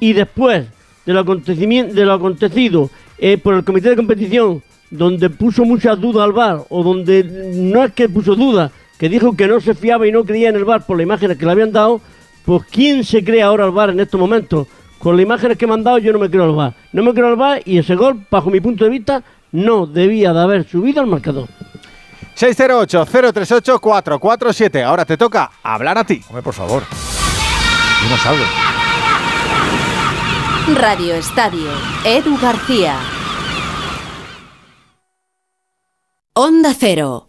Y 0.00 0.14
después 0.14 0.64
de 1.06 1.12
lo, 1.12 1.20
acontecimiento, 1.20 1.94
de 1.94 2.04
lo 2.04 2.12
acontecido 2.12 2.90
eh, 3.18 3.38
por 3.38 3.54
el 3.54 3.62
comité 3.62 3.90
de 3.90 3.96
competición, 3.96 4.62
donde 4.90 5.30
puso 5.30 5.64
muchas 5.64 6.00
dudas 6.00 6.24
al 6.24 6.32
VAR, 6.32 6.64
o 6.68 6.82
donde 6.82 7.22
no 7.54 7.84
es 7.84 7.92
que 7.92 8.08
puso 8.08 8.34
dudas, 8.34 8.72
que 8.98 9.08
dijo 9.08 9.36
que 9.36 9.48
no 9.48 9.60
se 9.60 9.74
fiaba 9.74 10.06
y 10.06 10.12
no 10.12 10.24
creía 10.24 10.48
en 10.48 10.56
el 10.56 10.64
VAR 10.64 10.86
por 10.86 10.96
las 10.96 11.04
imágenes 11.04 11.36
que 11.36 11.44
le 11.44 11.52
habían 11.52 11.72
dado, 11.72 12.00
pues 12.44 12.62
¿quién 12.70 13.04
se 13.04 13.24
cree 13.24 13.42
ahora 13.42 13.64
al 13.64 13.72
VAR 13.72 13.90
en 13.90 14.00
estos 14.00 14.20
momentos? 14.20 14.66
Con 14.98 15.16
las 15.16 15.24
imágenes 15.24 15.58
que 15.58 15.66
me 15.66 15.74
han 15.74 15.84
dado 15.84 15.98
yo 15.98 16.12
no 16.12 16.18
me 16.18 16.30
creo 16.30 16.44
al 16.44 16.52
VAR. 16.52 16.74
No 16.92 17.02
me 17.02 17.12
creo 17.12 17.28
al 17.28 17.36
VAR 17.36 17.60
y 17.64 17.78
ese 17.78 17.94
gol, 17.94 18.26
bajo 18.30 18.50
mi 18.50 18.60
punto 18.60 18.84
de 18.84 18.90
vista, 18.90 19.22
no 19.52 19.86
debía 19.86 20.32
de 20.32 20.40
haber 20.40 20.68
subido 20.68 21.00
al 21.00 21.06
marcador. 21.06 21.48
608-038-447. 22.36 24.84
Ahora 24.84 25.04
te 25.04 25.16
toca 25.16 25.50
hablar 25.62 25.98
a 25.98 26.04
ti. 26.04 26.20
Hombre, 26.28 26.42
por 26.42 26.54
favor. 26.54 26.82
Radio 30.74 31.14
Estadio. 31.14 31.70
Edu 32.04 32.36
García. 32.38 32.98
Onda 36.34 36.74
Cero. 36.76 37.28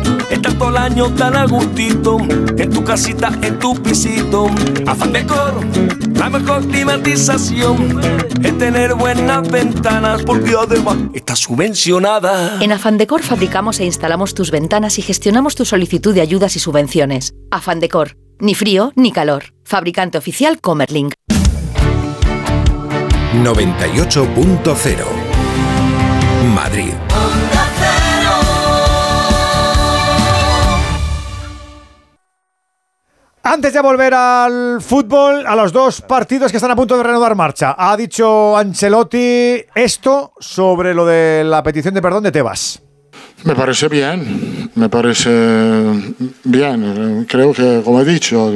Estás 0.31 0.57
todo 0.57 0.69
el 0.69 0.77
año 0.77 1.13
tan 1.13 1.35
a 1.35 1.45
gustito, 1.45 2.17
en 2.57 2.69
tu 2.69 2.83
casita, 2.83 3.37
en 3.41 3.59
tu 3.59 3.75
pisito. 3.75 4.47
Afán 4.87 5.11
de 5.11 5.25
coro, 5.25 5.59
la 6.15 6.29
mejor 6.29 6.65
climatización 6.67 7.99
es 8.41 8.57
tener 8.57 8.95
buenas 8.95 9.51
ventanas, 9.51 10.23
porque 10.23 10.55
además 10.57 10.95
está 11.13 11.35
subvencionada. 11.35 12.57
En 12.61 12.71
Afandecor 12.71 13.21
fabricamos 13.21 13.81
e 13.81 13.85
instalamos 13.85 14.33
tus 14.33 14.51
ventanas 14.51 14.97
y 14.99 15.01
gestionamos 15.01 15.55
tu 15.55 15.65
solicitud 15.65 16.15
de 16.15 16.21
ayudas 16.21 16.55
y 16.55 16.59
subvenciones. 16.59 17.33
Afandecor, 17.51 18.15
ni 18.39 18.55
frío 18.55 18.93
ni 18.95 19.11
calor. 19.11 19.53
Fabricante 19.65 20.17
oficial 20.17 20.61
Comerlink. 20.61 21.13
98.0 23.43 25.05
Madrid. 26.53 26.93
Antes 33.43 33.73
de 33.73 33.81
volver 33.81 34.13
al 34.13 34.81
fútbol, 34.81 35.45
a 35.47 35.55
los 35.55 35.73
dos 35.73 36.01
partidos 36.01 36.51
que 36.51 36.57
están 36.57 36.69
a 36.71 36.75
punto 36.75 36.95
de 36.95 37.01
reanudar 37.01 37.33
marcha, 37.35 37.75
ha 37.77 37.97
dicho 37.97 38.55
Ancelotti 38.55 39.63
esto 39.73 40.33
sobre 40.39 40.93
lo 40.93 41.07
de 41.07 41.43
la 41.43 41.63
petición 41.63 41.93
de 41.95 42.01
perdón 42.03 42.23
de 42.23 42.31
Tebas. 42.31 42.81
Me 43.43 43.55
parece 43.55 43.87
bien, 43.87 44.69
me 44.75 44.89
parece 44.89 45.29
bien. 46.43 47.25
Creo 47.27 47.51
que, 47.51 47.81
como 47.83 48.01
he 48.01 48.05
dicho, 48.05 48.51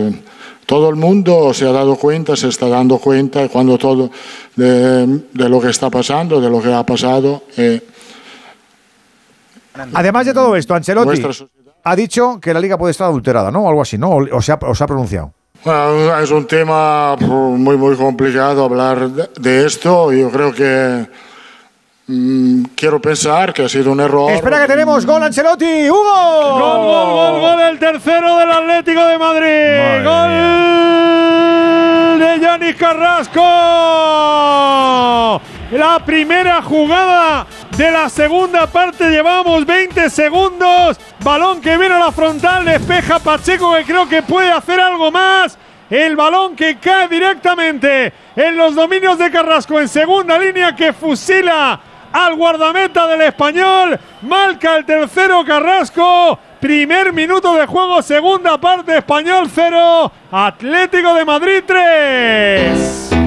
todo 0.67 0.89
el 0.91 0.95
mundo 0.95 1.51
se 1.55 1.67
ha 1.67 1.71
dado 1.71 1.95
cuenta, 1.95 2.35
se 2.35 2.49
está 2.49 2.67
dando 2.67 2.99
cuenta 2.99 3.49
cuando 3.49 3.79
todo 3.79 4.11
de, 4.55 5.07
de 5.33 5.49
lo 5.49 5.59
que 5.59 5.69
está 5.71 5.89
pasando, 5.89 6.39
de 6.39 6.49
lo 6.51 6.61
que 6.61 6.71
ha 6.71 6.85
pasado. 6.85 7.45
eh, 7.57 7.81
Además 9.95 10.27
de 10.27 10.33
todo 10.33 10.55
esto, 10.55 10.75
Ancelotti 10.75 11.21
ha 11.85 11.95
dicho 11.95 12.39
que 12.41 12.53
la 12.53 12.59
liga 12.59 12.77
puede 12.77 12.91
estar 12.91 13.07
adulterada, 13.07 13.51
¿no? 13.51 13.61
O 13.61 13.69
algo 13.69 13.81
así, 13.81 13.97
¿no? 13.97 14.09
O, 14.09 14.37
o 14.37 14.41
se, 14.41 14.51
ha, 14.51 14.59
o 14.61 14.75
se 14.75 14.83
ha 14.83 14.87
pronunciado. 14.87 15.31
Bueno, 15.63 16.19
es 16.19 16.31
un 16.31 16.45
tema 16.45 17.15
pf, 17.17 17.31
muy, 17.31 17.77
muy 17.77 17.95
complicado 17.95 18.65
hablar 18.65 19.07
de, 19.09 19.65
esto. 19.65 20.11
Yo 20.11 20.29
creo 20.29 20.51
que 20.51 21.07
mm, 22.07 22.63
quiero 22.75 22.99
pensar 22.99 23.53
que 23.53 23.63
ha 23.63 23.69
sido 23.69 23.91
un 23.91 23.99
error. 23.99 24.31
Espera 24.31 24.61
que 24.61 24.67
tenemos 24.67 25.05
gol, 25.05 25.21
Ancelotti. 25.23 25.89
¡Hugo! 25.89 26.59
Gol, 26.59 26.85
gol, 26.85 27.13
gol, 27.13 27.39
gol, 27.41 27.61
el 27.61 27.79
tercero 27.79 28.37
del 28.37 28.51
Atlético 28.51 29.05
de 29.05 29.17
Madrid. 29.17 30.03
gol 30.03 30.31
de 32.19 32.39
Yanis 32.39 32.75
Carrasco. 32.75 33.41
La 35.71 35.99
primera 35.99 36.61
jugada 36.61 37.47
de 37.75 37.91
la 37.91 38.07
segunda 38.07 38.67
parte. 38.67 39.09
Llevamos 39.09 39.65
20 39.65 40.09
segundos. 40.09 40.99
Balón 41.23 41.59
que 41.59 41.77
viene 41.77 41.95
a 41.95 41.99
la 41.99 42.11
frontal. 42.11 42.65
Despeja 42.65 43.19
Pacheco 43.19 43.73
que 43.73 43.83
creo 43.83 44.07
que 44.07 44.21
puede 44.21 44.51
hacer 44.51 44.79
algo 44.79 45.11
más. 45.11 45.57
El 45.89 46.15
balón 46.15 46.55
que 46.55 46.77
cae 46.77 47.07
directamente 47.07 48.13
en 48.35 48.57
los 48.57 48.75
dominios 48.75 49.17
de 49.17 49.31
Carrasco 49.31 49.79
en 49.79 49.87
segunda 49.87 50.37
línea 50.37 50.75
que 50.75 50.93
fusila 50.93 51.79
al 52.11 52.35
guardameta 52.35 53.07
del 53.07 53.21
español. 53.21 53.99
Marca 54.21 54.77
el 54.77 54.85
tercero 54.85 55.43
Carrasco. 55.45 56.39
Primer 56.59 57.11
minuto 57.13 57.55
de 57.55 57.65
juego, 57.65 58.01
segunda 58.01 58.57
parte, 58.59 58.97
español 58.97 59.47
0, 59.53 60.11
Atlético 60.31 61.13
de 61.13 61.25
Madrid 61.25 61.63
3. 61.67 63.24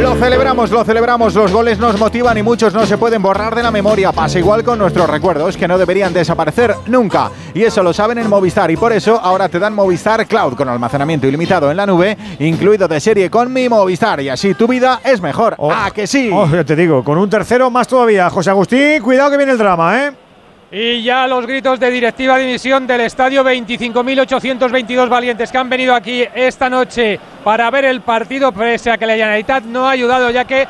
Lo 0.00 0.14
celebramos, 0.14 0.70
lo 0.70 0.84
celebramos, 0.84 1.34
los 1.34 1.50
goles 1.50 1.78
nos 1.78 1.98
motivan 1.98 2.36
y 2.36 2.42
muchos 2.42 2.74
no 2.74 2.84
se 2.84 2.98
pueden 2.98 3.22
borrar 3.22 3.54
de 3.54 3.62
la 3.62 3.70
memoria. 3.70 4.12
Pasa 4.12 4.38
igual 4.38 4.62
con 4.62 4.78
nuestros 4.78 5.08
recuerdos 5.08 5.56
que 5.56 5.66
no 5.66 5.78
deberían 5.78 6.12
desaparecer 6.12 6.74
nunca. 6.86 7.30
Y 7.54 7.64
eso 7.64 7.82
lo 7.82 7.92
saben 7.92 8.18
en 8.18 8.28
Movistar 8.28 8.70
y 8.70 8.76
por 8.76 8.92
eso 8.92 9.18
ahora 9.18 9.48
te 9.48 9.58
dan 9.58 9.74
Movistar 9.74 10.26
Cloud 10.26 10.54
con 10.54 10.68
almacenamiento 10.68 11.26
ilimitado 11.26 11.70
en 11.70 11.78
la 11.78 11.86
nube, 11.86 12.16
incluido 12.38 12.86
de 12.86 13.00
serie 13.00 13.30
con 13.30 13.52
mi 13.52 13.68
Movistar 13.68 14.20
y 14.20 14.28
así 14.28 14.54
tu 14.54 14.68
vida 14.68 15.00
es 15.02 15.20
mejor. 15.20 15.56
¡Ah, 15.58 15.90
que 15.92 16.06
sí! 16.06 16.30
Oh, 16.32 16.46
ya 16.46 16.62
te 16.62 16.76
digo, 16.76 17.02
con 17.02 17.16
un 17.16 17.30
tercero 17.30 17.70
más 17.70 17.88
todavía. 17.88 18.28
José 18.28 18.50
Agustín, 18.50 19.02
cuidado 19.02 19.30
que 19.30 19.38
viene 19.38 19.52
el 19.52 19.58
drama, 19.58 20.04
¿eh? 20.04 20.25
Y 20.70 21.02
ya 21.04 21.28
los 21.28 21.46
gritos 21.46 21.78
de 21.78 21.90
directiva 21.92 22.36
división 22.38 22.88
del 22.88 23.02
estadio 23.02 23.44
25.822 23.44 25.08
valientes 25.08 25.52
que 25.52 25.58
han 25.58 25.68
venido 25.68 25.94
aquí 25.94 26.24
esta 26.34 26.68
noche 26.68 27.20
para 27.44 27.70
ver 27.70 27.84
el 27.84 28.00
partido, 28.00 28.50
pese 28.50 28.90
a 28.90 28.98
que 28.98 29.06
la 29.06 29.14
Generalitat 29.14 29.62
no 29.62 29.86
ha 29.86 29.92
ayudado, 29.92 30.28
ya 30.30 30.44
que 30.44 30.66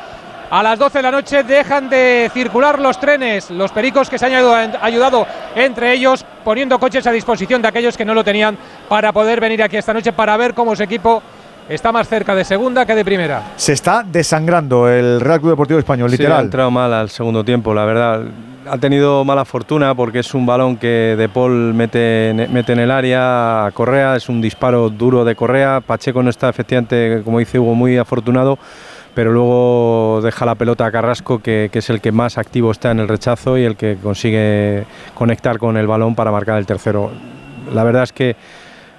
a 0.51 0.61
las 0.61 0.77
12 0.77 0.99
de 0.99 1.01
la 1.01 1.09
noche 1.09 1.43
dejan 1.43 1.89
de 1.89 2.29
circular 2.31 2.79
los 2.79 2.99
trenes, 2.99 3.49
los 3.49 3.71
pericos 3.71 4.07
que 4.07 4.19
se 4.19 4.27
han 4.27 4.33
ayudado, 4.81 5.25
entre 5.55 5.93
ellos, 5.93 6.23
poniendo 6.43 6.77
coches 6.77 7.07
a 7.07 7.11
disposición 7.11 7.63
de 7.63 7.69
aquellos 7.69 7.97
que 7.97 8.05
no 8.05 8.13
lo 8.13 8.23
tenían 8.23 8.55
para 8.87 9.11
poder 9.11 9.41
venir 9.41 9.63
aquí 9.63 9.77
esta 9.77 9.95
noche 9.95 10.13
para 10.13 10.37
ver 10.37 10.53
cómo 10.53 10.75
su 10.75 10.83
equipo 10.83 11.23
está 11.69 11.91
más 11.91 12.07
cerca 12.07 12.35
de 12.35 12.43
segunda 12.43 12.85
que 12.85 12.95
de 12.95 13.03
primera. 13.05 13.43
Se 13.55 13.73
está 13.73 14.03
desangrando 14.03 14.89
el 14.89 15.19
Real 15.21 15.39
Club 15.39 15.51
Deportivo 15.51 15.79
Español, 15.79 16.09
Sí, 16.09 16.15
ha 16.15 16.17
literal. 16.19 16.45
entrado 16.45 16.71
mal 16.71 16.93
al 16.93 17.09
segundo 17.09 17.43
tiempo, 17.43 17.73
la 17.73 17.85
verdad. 17.85 18.21
Ha 18.69 18.77
tenido 18.77 19.23
mala 19.23 19.45
fortuna 19.45 19.95
porque 19.95 20.19
es 20.19 20.33
un 20.33 20.45
balón 20.45 20.75
que 20.75 21.15
De 21.17 21.29
Paul 21.29 21.73
mete, 21.73 22.29
en- 22.31 22.51
mete 22.51 22.73
en 22.73 22.79
el 22.79 22.91
área 22.91 23.65
a 23.67 23.71
Correa, 23.71 24.15
es 24.17 24.27
un 24.27 24.41
disparo 24.41 24.89
duro 24.89 25.23
de 25.23 25.35
Correa. 25.35 25.79
Pacheco 25.79 26.21
no 26.21 26.29
está 26.29 26.49
efectivamente, 26.49 27.21
como 27.23 27.39
dice 27.39 27.59
Hugo, 27.59 27.75
muy 27.75 27.97
afortunado, 27.97 28.59
pero 29.13 29.31
luego 29.31 30.19
deja 30.21 30.45
la 30.45 30.55
pelota 30.55 30.85
a 30.85 30.91
Carrasco, 30.91 31.39
que, 31.39 31.69
que 31.71 31.79
es 31.79 31.89
el 31.89 32.01
que 32.01 32.11
más 32.11 32.37
activo 32.37 32.71
está 32.71 32.91
en 32.91 32.99
el 32.99 33.07
rechazo 33.07 33.57
y 33.57 33.63
el 33.63 33.77
que 33.77 33.97
consigue 34.03 34.83
conectar 35.15 35.57
con 35.59 35.77
el 35.77 35.87
balón 35.87 36.13
para 36.13 36.29
marcar 36.31 36.57
el 36.57 36.65
tercero. 36.65 37.09
La 37.73 37.85
verdad 37.85 38.03
es 38.03 38.11
que, 38.11 38.35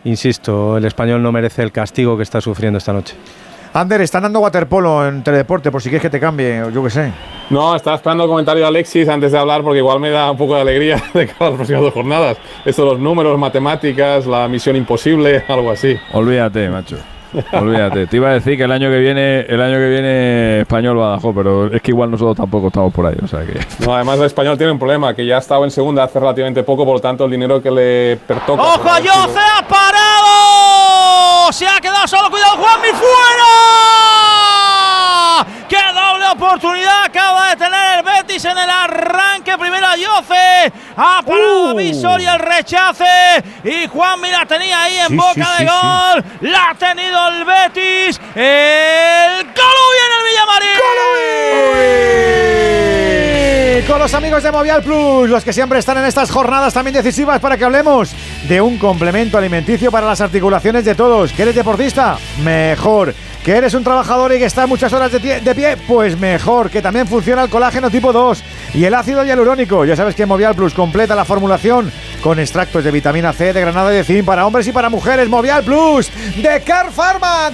insisto, 0.04 0.76
el 0.76 0.84
español 0.84 1.22
no 1.22 1.32
merece 1.32 1.62
el 1.62 1.72
castigo 1.72 2.16
que 2.16 2.22
está 2.22 2.40
sufriendo 2.40 2.78
esta 2.78 2.92
noche. 2.92 3.16
Ander, 3.74 4.00
están 4.00 4.22
dando 4.22 4.40
waterpolo 4.40 5.06
en 5.06 5.22
Teledeporte, 5.22 5.70
por 5.70 5.82
si 5.82 5.90
quieres 5.90 6.02
que 6.02 6.10
te 6.10 6.18
cambie, 6.18 6.62
o 6.62 6.70
yo 6.70 6.82
qué 6.84 6.90
sé. 6.90 7.12
No, 7.50 7.76
estaba 7.76 7.96
esperando 7.96 8.24
el 8.24 8.30
comentario 8.30 8.62
de 8.62 8.68
Alexis 8.68 9.08
antes 9.08 9.32
de 9.32 9.38
hablar 9.38 9.62
porque 9.62 9.78
igual 9.78 10.00
me 10.00 10.10
da 10.10 10.30
un 10.30 10.36
poco 10.36 10.54
de 10.54 10.62
alegría 10.62 11.02
de 11.14 11.26
cara 11.26 11.38
a 11.40 11.44
las 11.50 11.54
próximas 11.56 11.82
dos 11.82 11.94
jornadas. 11.94 12.38
Esto 12.64 12.84
de 12.84 12.90
los 12.92 13.00
números, 13.00 13.38
matemáticas, 13.38 14.26
la 14.26 14.48
misión 14.48 14.76
imposible, 14.76 15.44
algo 15.48 15.70
así. 15.70 15.96
Olvídate, 16.12 16.68
macho. 16.68 16.96
Olvídate. 17.52 18.06
Te 18.06 18.16
iba 18.16 18.30
a 18.30 18.34
decir 18.34 18.56
que 18.56 18.64
el 18.64 18.72
año 18.72 18.90
que 18.90 18.98
viene, 18.98 19.40
el 19.40 19.60
año 19.60 19.76
que 19.76 19.88
viene 19.88 20.60
español 20.60 20.96
Badajoz, 20.96 21.34
pero 21.34 21.66
es 21.72 21.82
que 21.82 21.90
igual 21.90 22.10
nosotros 22.10 22.36
tampoco 22.36 22.68
estamos 22.68 22.92
por 22.92 23.06
ahí, 23.06 23.16
o 23.22 23.26
sea 23.26 23.44
que. 23.44 23.60
No, 23.84 23.94
además 23.94 24.18
el 24.18 24.26
español 24.26 24.56
tiene 24.56 24.72
un 24.72 24.78
problema, 24.78 25.14
que 25.14 25.24
ya 25.26 25.36
ha 25.36 25.40
estado 25.40 25.64
en 25.64 25.70
segunda 25.70 26.04
hace 26.04 26.18
relativamente 26.18 26.62
poco, 26.62 26.84
por 26.84 26.94
lo 26.94 27.00
tanto 27.00 27.24
el 27.24 27.30
dinero 27.30 27.62
que 27.62 27.70
le 27.70 28.16
pertoca... 28.26 28.62
¡Ojo 28.62 28.88
a 28.88 28.96
Jose! 28.96 29.40
¡Ha 29.58 29.66
parado! 29.66 31.52
Se 31.52 31.66
ha 31.66 31.80
quedado 31.80 32.06
solo. 32.06 32.30
¡Cuidado, 32.30 32.56
Juanmi! 32.56 32.88
¡Fuera! 32.88 34.07
¡Qué 36.28 36.34
doble 36.34 36.46
oportunidad 36.46 37.04
acaba 37.04 37.50
de 37.50 37.56
tener 37.56 37.98
el 37.98 38.04
Betis 38.04 38.44
en 38.44 38.58
el 38.58 38.68
arranque! 38.68 39.56
Primero 39.56 39.86
a 39.86 39.92
Jose. 39.92 40.70
Ha 40.96 41.22
parado 41.22 41.74
Visor 41.74 42.20
y 42.20 42.26
el 42.26 42.38
rechace. 42.38 43.42
Y 43.64 43.86
Juanmi 43.86 44.30
la 44.30 44.44
tenía 44.44 44.82
ahí 44.82 44.98
en 44.98 45.08
Sí, 45.08 45.16
boca 45.16 45.32
sí, 45.34 45.40
de 45.40 45.58
sí, 45.58 45.64
gol. 45.64 46.24
La 46.42 46.68
ha 46.70 46.74
tenido 46.74 47.28
el 47.28 47.44
Betis. 47.44 48.20
El 48.34 49.46
Colubi 49.54 49.98
en 50.04 50.12
el 50.16 50.22
Villamarín. 50.28 50.78
Los 53.98 54.14
amigos 54.14 54.44
de 54.44 54.52
Movial 54.52 54.82
Plus, 54.82 55.28
los 55.28 55.42
que 55.42 55.52
siempre 55.52 55.80
están 55.80 55.98
en 55.98 56.04
estas 56.04 56.30
jornadas 56.30 56.72
también 56.72 56.94
decisivas 56.94 57.40
para 57.40 57.58
que 57.58 57.64
hablemos 57.64 58.12
de 58.48 58.60
un 58.60 58.78
complemento 58.78 59.36
alimenticio 59.36 59.90
para 59.90 60.06
las 60.06 60.20
articulaciones 60.20 60.84
de 60.84 60.94
todos. 60.94 61.32
¿Que 61.32 61.42
eres 61.42 61.56
deportista? 61.56 62.16
Mejor. 62.42 63.12
¿Que 63.44 63.56
eres 63.56 63.74
un 63.74 63.82
trabajador 63.82 64.32
y 64.32 64.38
que 64.38 64.44
está 64.44 64.68
muchas 64.68 64.92
horas 64.92 65.10
de, 65.10 65.20
pie? 65.20 65.76
Pues 65.88 66.16
mejor. 66.16 66.70
Que 66.70 66.80
también 66.80 67.08
funciona 67.08 67.42
el 67.42 67.50
colágeno 67.50 67.90
tipo 67.90 68.12
2 68.12 68.42
y 68.74 68.84
el 68.84 68.94
ácido 68.94 69.24
hialurónico. 69.24 69.84
Ya 69.84 69.96
sabes 69.96 70.14
que 70.14 70.26
Movial 70.26 70.54
Plus 70.54 70.74
completa 70.74 71.16
la 71.16 71.24
formulación 71.24 71.92
con 72.22 72.38
extractos 72.38 72.84
de 72.84 72.92
vitamina 72.92 73.32
C, 73.32 73.52
de 73.52 73.60
granada 73.60 73.92
y 73.92 73.96
de 73.96 74.04
zinc 74.04 74.24
para 74.24 74.46
hombres 74.46 74.66
y 74.68 74.72
para 74.72 74.88
mujeres. 74.88 75.28
Movial 75.28 75.64
Plus 75.64 76.08
de 76.36 76.62
Car 76.62 76.92
Pharma. 76.92 77.50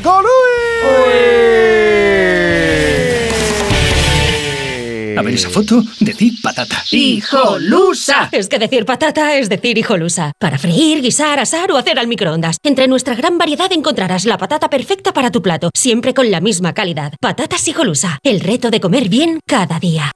A 5.16 5.22
ver 5.22 5.34
esa 5.34 5.48
foto, 5.50 5.82
decid 6.00 6.34
patata. 6.42 6.82
¡Hijolusa! 6.90 8.28
Es 8.32 8.48
que 8.48 8.58
decir 8.58 8.84
patata 8.84 9.36
es 9.36 9.48
decir 9.48 9.78
hijolusa. 9.78 10.32
Para 10.38 10.58
freír, 10.58 11.02
guisar, 11.02 11.38
asar 11.38 11.70
o 11.72 11.76
hacer 11.76 11.98
al 11.98 12.08
microondas. 12.08 12.56
Entre 12.62 12.88
nuestra 12.88 13.14
gran 13.14 13.38
variedad 13.38 13.70
encontrarás 13.72 14.24
la 14.24 14.38
patata 14.38 14.68
perfecta 14.68 15.12
para 15.12 15.30
tu 15.30 15.42
plato, 15.42 15.70
siempre 15.74 16.14
con 16.14 16.30
la 16.30 16.40
misma 16.40 16.72
calidad. 16.72 17.14
Patatas 17.20 17.66
hijolusa. 17.68 18.18
El 18.22 18.40
reto 18.40 18.70
de 18.70 18.80
comer 18.80 19.08
bien 19.08 19.40
cada 19.46 19.78
día. 19.78 20.10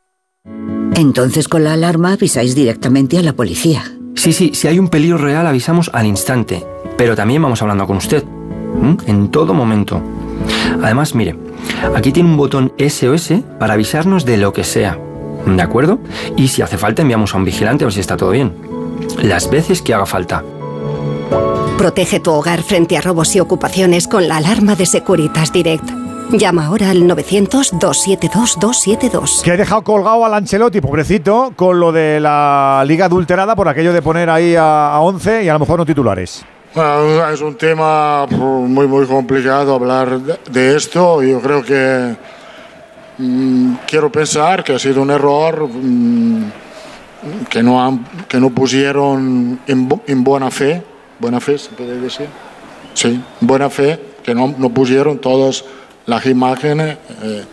Entonces 0.95 1.49
con 1.49 1.65
la 1.65 1.75
alarma 1.75 2.13
avisáis 2.13 2.55
directamente 2.55 3.19
a 3.19 3.23
la 3.23 3.35
policía. 3.35 3.85
Sí, 4.15 4.33
sí, 4.33 4.51
si 4.55 4.67
hay 4.67 4.79
un 4.79 4.89
peligro 4.89 5.19
real 5.19 5.47
avisamos 5.47 5.91
al 5.93 6.07
instante, 6.07 6.67
pero 6.97 7.15
también 7.15 7.41
vamos 7.41 7.63
hablando 7.63 7.87
con 7.87 7.99
usted, 7.99 8.25
en 9.07 9.31
todo 9.31 9.55
momento. 9.55 10.03
Además, 10.83 11.15
mire, 11.15 11.37
aquí 11.95 12.13
tiene 12.13 12.29
un 12.29 12.37
botón 12.37 12.73
SOS 12.79 13.33
para 13.59 13.75
avisarnos 13.75 14.25
de 14.25 14.37
lo 14.37 14.53
que 14.53 14.65
sea, 14.65 14.99
¿de 15.47 15.63
acuerdo? 15.63 15.99
Y 16.37 16.49
si 16.49 16.63
hace 16.63 16.79
falta 16.79 17.03
enviamos 17.03 17.35
a 17.35 17.39
un 17.39 17.45
vigilante 17.45 17.85
a 17.85 17.87
ver 17.87 17.95
si 17.95 18.01
está 18.01 18.17
todo 18.17 18.31
bien. 18.31 18.55
Las 19.23 19.49
veces 19.51 19.83
que 19.83 19.95
haga 19.95 20.07
falta. 20.07 20.43
Protege 21.77 22.21
tu 22.21 22.31
hogar 22.33 22.63
frente 22.63 22.97
a 22.97 23.01
robos 23.01 23.35
y 23.37 23.41
ocupaciones 23.41 24.09
con 24.09 24.27
la 24.29 24.39
alarma 24.39 24.75
de 24.75 24.87
Securitas 24.87 25.53
Direct. 25.53 25.89
Llama 26.33 26.67
ahora 26.67 26.91
al 26.91 27.05
900-272-272. 27.05 29.43
Que 29.43 29.53
he 29.53 29.57
dejado 29.57 29.83
colgado 29.83 30.25
al 30.25 30.35
Ancelotti, 30.35 30.81
pobrecito, 30.81 31.53
con 31.57 31.79
lo 31.81 31.91
de 31.93 32.21
la 32.21 32.85
liga 32.87 33.07
adulterada 33.07 33.57
por 33.57 33.67
aquello 33.69 33.95
de 33.95 34.03
poner 34.03 34.29
ahí 34.29 34.55
a, 34.55 34.93
a 34.93 35.01
11 35.01 35.45
y 35.45 35.49
a 35.49 35.55
lo 35.55 35.61
mejor 35.61 35.79
no 35.79 35.87
titulares. 35.87 36.45
Bueno, 36.75 37.29
es 37.31 37.41
un 37.41 37.57
tema 37.57 38.27
muy, 38.27 38.87
muy 38.87 39.07
complicado 39.07 39.75
hablar 39.75 40.21
de, 40.21 40.77
esto. 40.77 41.23
Yo 41.23 41.41
creo 41.41 41.63
que 41.63 42.17
mm, 43.19 43.75
quiero 43.87 44.13
pensar 44.13 44.63
que 44.63 44.75
ha 44.75 44.79
sido 44.79 45.03
un 45.03 45.11
error 45.11 45.69
mm, 45.69 46.43
que, 47.49 47.63
no 47.63 47.83
han- 47.83 48.05
que 48.29 48.39
no 48.39 48.51
pusieron 48.51 49.61
en, 49.67 50.03
en 50.07 50.25
buena 50.25 50.51
fe. 50.51 50.83
¿Buena 51.19 51.41
fe 51.41 51.59
se 51.59 51.71
puede 51.71 51.99
decir? 52.01 52.29
Sí, 52.95 53.21
buena 53.41 53.71
fe, 53.71 53.99
que 54.23 54.35
no, 54.35 54.55
no 54.57 54.71
pusieron 54.71 55.19
todas 55.19 55.65
las 56.07 56.27
imágenes. 56.27 56.99
eh, 57.23 57.45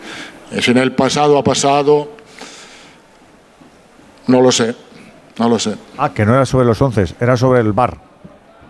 y 0.52 0.62
si 0.62 0.70
en 0.70 0.78
el 0.78 0.92
pasado 0.92 1.36
ha 1.38 1.42
pasado, 1.42 2.08
no 4.28 4.40
lo 4.40 4.52
sé, 4.52 4.76
no 5.38 5.48
lo 5.48 5.58
sé. 5.58 5.74
Ah, 5.98 6.10
que 6.12 6.24
no 6.24 6.34
era 6.34 6.46
sobre 6.46 6.66
los 6.66 6.80
11, 6.80 7.06
era 7.20 7.36
sobre 7.36 7.60
el 7.60 7.72
bar. 7.72 8.05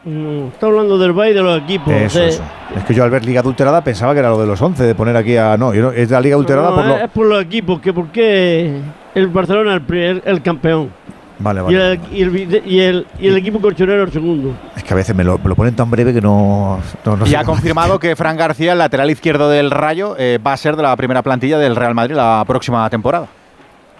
Mm, 0.07 0.49
Está 0.52 0.67
hablando 0.67 0.97
del 0.99 1.12
Bay 1.12 1.35
de 1.35 1.43
los 1.43 1.60
equipos. 1.62 1.93
Eso, 1.93 2.23
eso. 2.23 2.43
Es 2.76 2.85
que 2.85 2.94
yo 2.94 3.02
al 3.02 3.10
ver 3.10 3.25
liga 3.26 3.41
adulterada 3.41 3.83
pensaba 3.83 4.12
que 4.15 4.20
era 4.20 4.28
lo 4.31 4.41
de 4.41 4.47
los 4.47 4.62
11, 4.62 4.85
de 4.85 4.94
poner 4.94 5.17
aquí 5.17 5.36
a... 5.36 5.57
No, 5.57 5.75
yo 5.75 5.83
no- 5.83 5.91
es 5.91 6.09
la 6.10 6.20
liga 6.20 6.35
adulterada 6.36 6.70
No, 6.70 6.76
por 6.76 6.85
lo... 6.86 6.97
Es 6.97 7.10
por 7.10 7.26
los 7.26 7.43
equipos, 7.43 7.81
que 7.81 7.93
por 7.93 8.07
qué 8.12 8.81
el 9.17 9.26
Barcelona 9.28 9.75
es 9.76 9.83
el, 9.91 9.97
el- 9.99 10.23
el 10.25 10.43
campeón. 10.43 10.91
Vale, 11.39 11.60
Y 11.60 11.62
vale. 11.65 11.93
el, 11.93 12.01
y, 12.12 12.23
el, 12.23 12.62
y, 12.67 12.81
el, 12.81 13.07
y 13.18 13.28
el 13.28 13.36
equipo 13.36 13.60
colchonero 13.60 14.05
el 14.05 14.12
segundo. 14.12 14.55
Es 14.76 14.83
que 14.85 14.94
a 14.94 14.97
veces 14.97 15.15
me 15.15 15.25
lo, 15.25 15.39
me 15.39 15.49
lo 15.51 15.57
ponen 15.57 15.75
tan 15.75 15.91
breve 15.91 16.15
que 16.15 16.20
no... 16.20 16.78
no, 17.05 17.17
no 17.17 17.26
Y 17.26 17.35
ha 17.35 17.43
confirmado 17.44 17.99
que 17.99 18.15
Fran 18.17 18.36
García, 18.36 18.73
el 18.73 18.78
lateral 18.78 19.10
izquierdo 19.10 19.51
del 19.51 19.70
Rayo, 19.70 20.15
eh, 20.18 20.39
va 20.44 20.52
a 20.52 20.57
ser 20.57 20.76
de 20.76 20.83
la 20.85 20.94
primera 20.97 21.23
plantilla 21.23 21.59
del 21.59 21.75
Real 21.76 21.94
Madrid 21.94 22.15
la 22.15 22.43
próxima 22.47 22.89
temporada. 22.89 23.26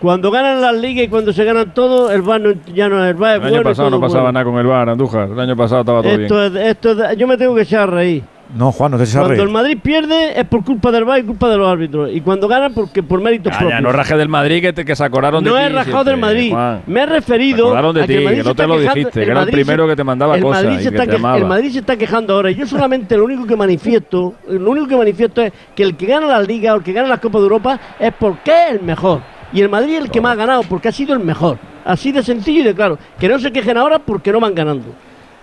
Cuando 0.01 0.31
ganan 0.31 0.61
las 0.61 0.75
ligas 0.75 1.07
y 1.07 1.09
cuando 1.09 1.33
se 1.33 1.43
ganan 1.45 1.73
todo, 1.73 2.11
el 2.11 2.21
VAR 2.23 2.41
no- 2.41 2.53
ya 2.75 2.89
no 2.89 3.03
es 3.03 3.11
el 3.11 3.17
VAR. 3.17 3.37
es 3.37 3.41
El 3.41 3.43
año 3.47 3.51
bueno 3.55 3.71
pasado 3.71 3.91
no 3.91 4.01
pasaba 4.01 4.23
bueno. 4.25 4.33
nada 4.33 4.45
con 4.45 4.59
el 4.59 4.67
bar, 4.67 4.89
Andújar. 4.91 5.31
El 5.31 5.41
año 5.41 5.57
pasado 5.57 5.81
estaba 5.81 6.03
todo 6.03 6.13
Esto 6.13 6.35
bien. 6.51 6.57
es, 6.57 6.69
esto 6.77 6.91
es- 7.05 7.17
yo 7.17 7.27
me 7.27 7.37
tengo 7.39 7.55
que 7.55 7.63
echar 7.63 7.83
a 7.83 7.87
reír. 7.87 8.23
No, 8.57 8.71
Juan, 8.71 8.93
no 8.93 8.97
te 8.99 9.03
echas 9.03 9.17
a 9.17 9.19
Cuando 9.21 9.35
reír. 9.35 9.43
el 9.49 9.53
Madrid 9.53 9.79
pierde 9.83 10.39
es 10.39 10.45
por 10.47 10.63
culpa 10.65 10.93
del 10.93 11.05
VAR 11.05 11.19
y 11.19 11.23
culpa 11.25 11.49
de 11.49 11.57
los 11.57 11.67
árbitros. 11.67 12.11
Y 12.13 12.21
cuando 12.21 12.47
ganan 12.47 12.73
porque 12.75 13.03
por 13.03 13.21
méritos 13.21 13.53
Ya, 13.53 13.59
propios. 13.59 13.79
ya, 13.79 13.81
no 13.83 13.91
rajes 13.91 14.17
del 14.19 14.29
Madrid 14.29 14.61
que, 14.61 14.73
te, 14.73 14.85
que 14.85 14.95
se 14.95 15.03
acordaron 15.03 15.43
de 15.43 15.51
No 15.51 15.57
ti. 15.57 15.63
he 15.63 15.69
rajado 15.71 15.85
siempre, 16.05 16.11
del 16.13 16.21
Madrid. 16.21 16.53
Juan. 16.53 16.83
Me 16.87 17.01
he 17.01 17.07
referido. 17.07 17.71
Se 17.71 17.99
de 18.01 18.07
que 18.07 18.13
el 18.15 18.19
ti, 18.21 18.25
Madrid 18.25 18.37
que 18.37 18.43
se 18.43 18.49
no 18.49 18.55
te 18.55 18.63
está 18.63 18.67
lo 18.67 18.75
quejando- 18.79 18.95
dijiste, 18.95 19.13
que 19.19 19.25
era 19.25 19.33
el 19.33 19.39
Madrid 19.39 19.53
primero 19.53 19.85
se- 19.85 19.91
que 19.91 19.97
te 19.97 20.05
mandaba 20.05 20.37
el 20.37 20.43
cosas 20.43 20.63
Madrid 20.63 20.79
y 20.79 20.83
se 20.85 20.91
que 20.91 20.97
está 20.97 21.05
te 21.11 21.11
que-. 21.23 21.37
El 21.39 21.45
Madrid 21.47 21.71
se 21.73 21.79
está 21.81 21.97
quejando 21.97 22.35
ahora. 22.35 22.51
Yo 22.53 22.67
solamente 22.67 23.17
lo 23.17 23.25
único 23.25 23.47
que 23.47 23.57
manifiesto, 23.57 24.35
lo 24.49 24.71
único 24.71 24.87
que 24.87 24.97
manifiesto 24.97 25.41
es 25.43 25.53
que 25.75 25.83
el 25.83 25.97
que 25.97 26.07
gana 26.07 26.27
la 26.29 26.41
Liga 26.41 26.75
o 26.75 26.77
el 26.77 26.83
que 26.85 26.93
gana 26.93 27.09
la 27.09 27.19
Copa 27.19 27.39
de 27.39 27.43
Europa 27.45 27.81
es 27.99 28.13
porque 28.17 28.51
es 28.67 28.73
el 28.75 28.83
mejor. 28.83 29.21
Y 29.57 29.63
el 29.63 29.71
Madrid 29.71 29.95
es 29.95 30.03
el 30.03 30.11
que 30.11 30.21
más 30.21 30.33
ha 30.33 30.35
ganado 30.35 30.65
porque 30.65 30.89
ha 30.89 30.93
sido 30.93 31.15
el 31.15 31.21
mejor. 31.21 31.59
Así 31.83 32.13
de 32.13 32.23
sencillo 32.23 32.61
y 32.61 32.63
de 32.63 32.75
claro. 32.75 32.99
Que 33.19 33.27
no 33.27 33.39
se 33.39 33.51
quejen 33.51 33.79
ahora 33.79 33.99
porque 33.99 34.31
no 34.31 34.39
van 34.39 34.55
ganando. 34.55 34.89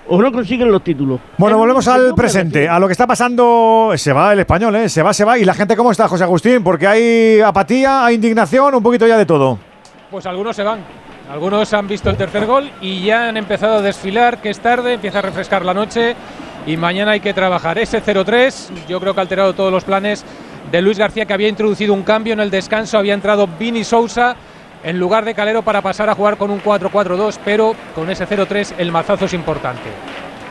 o 0.07 0.21
no 0.21 0.31
consiguen 0.31 0.71
los 0.71 0.83
títulos. 0.83 1.19
Bueno, 1.39 1.57
volvemos 1.57 1.87
al 1.87 2.13
presente, 2.13 2.69
a 2.69 2.77
lo 2.77 2.85
que 2.85 2.91
está 2.91 3.07
pasando. 3.07 3.91
Se 3.95 4.13
va 4.13 4.33
el 4.33 4.39
español, 4.39 4.75
¿eh? 4.75 4.87
Se 4.87 5.01
va, 5.01 5.15
se 5.15 5.25
va. 5.25 5.39
¿Y 5.39 5.45
la 5.45 5.55
gente 5.55 5.75
cómo 5.75 5.91
está, 5.91 6.07
José 6.07 6.25
Agustín? 6.25 6.63
Porque 6.63 6.85
hay 6.85 7.41
apatía, 7.41 8.05
hay 8.05 8.13
indignación, 8.13 8.75
un 8.75 8.83
poquito 8.83 9.07
ya 9.07 9.17
de 9.17 9.25
todo. 9.25 9.57
Pues 10.11 10.27
algunos 10.27 10.55
se 10.55 10.61
van. 10.61 10.81
Algunos 11.31 11.73
han 11.73 11.87
visto 11.87 12.11
el 12.11 12.15
tercer 12.15 12.45
gol 12.45 12.69
y 12.81 13.05
ya 13.05 13.29
han 13.29 13.37
empezado 13.37 13.77
a 13.77 13.81
desfilar, 13.81 14.41
que 14.41 14.51
es 14.51 14.59
tarde, 14.59 14.93
empieza 14.93 15.17
a 15.19 15.21
refrescar 15.23 15.65
la 15.65 15.73
noche 15.73 16.15
y 16.67 16.77
mañana 16.77 17.13
hay 17.13 17.19
que 17.19 17.33
trabajar. 17.33 17.79
Ese 17.79 18.03
0-3, 18.03 18.85
yo 18.87 18.99
creo 18.99 19.15
que 19.15 19.21
ha 19.21 19.23
alterado 19.23 19.53
todos 19.53 19.71
los 19.71 19.83
planes 19.83 20.23
de 20.73 20.81
Luis 20.81 20.97
García, 20.97 21.27
que 21.27 21.33
había 21.33 21.49
introducido 21.49 21.93
un 21.93 22.01
cambio 22.01 22.33
en 22.33 22.39
el 22.39 22.49
descanso, 22.49 22.97
había 22.97 23.13
entrado 23.13 23.47
Vini 23.59 23.83
Sousa 23.83 24.35
en 24.83 24.99
lugar 24.99 25.23
de 25.23 25.35
Calero 25.35 25.61
para 25.61 25.83
pasar 25.83 26.09
a 26.09 26.15
jugar 26.15 26.35
con 26.35 26.49
un 26.49 26.63
4-4-2, 26.63 27.37
pero 27.45 27.75
con 27.93 28.09
ese 28.09 28.27
0-3 28.27 28.73
el 28.79 28.91
mazazo 28.91 29.25
es 29.25 29.33
importante. 29.35 29.83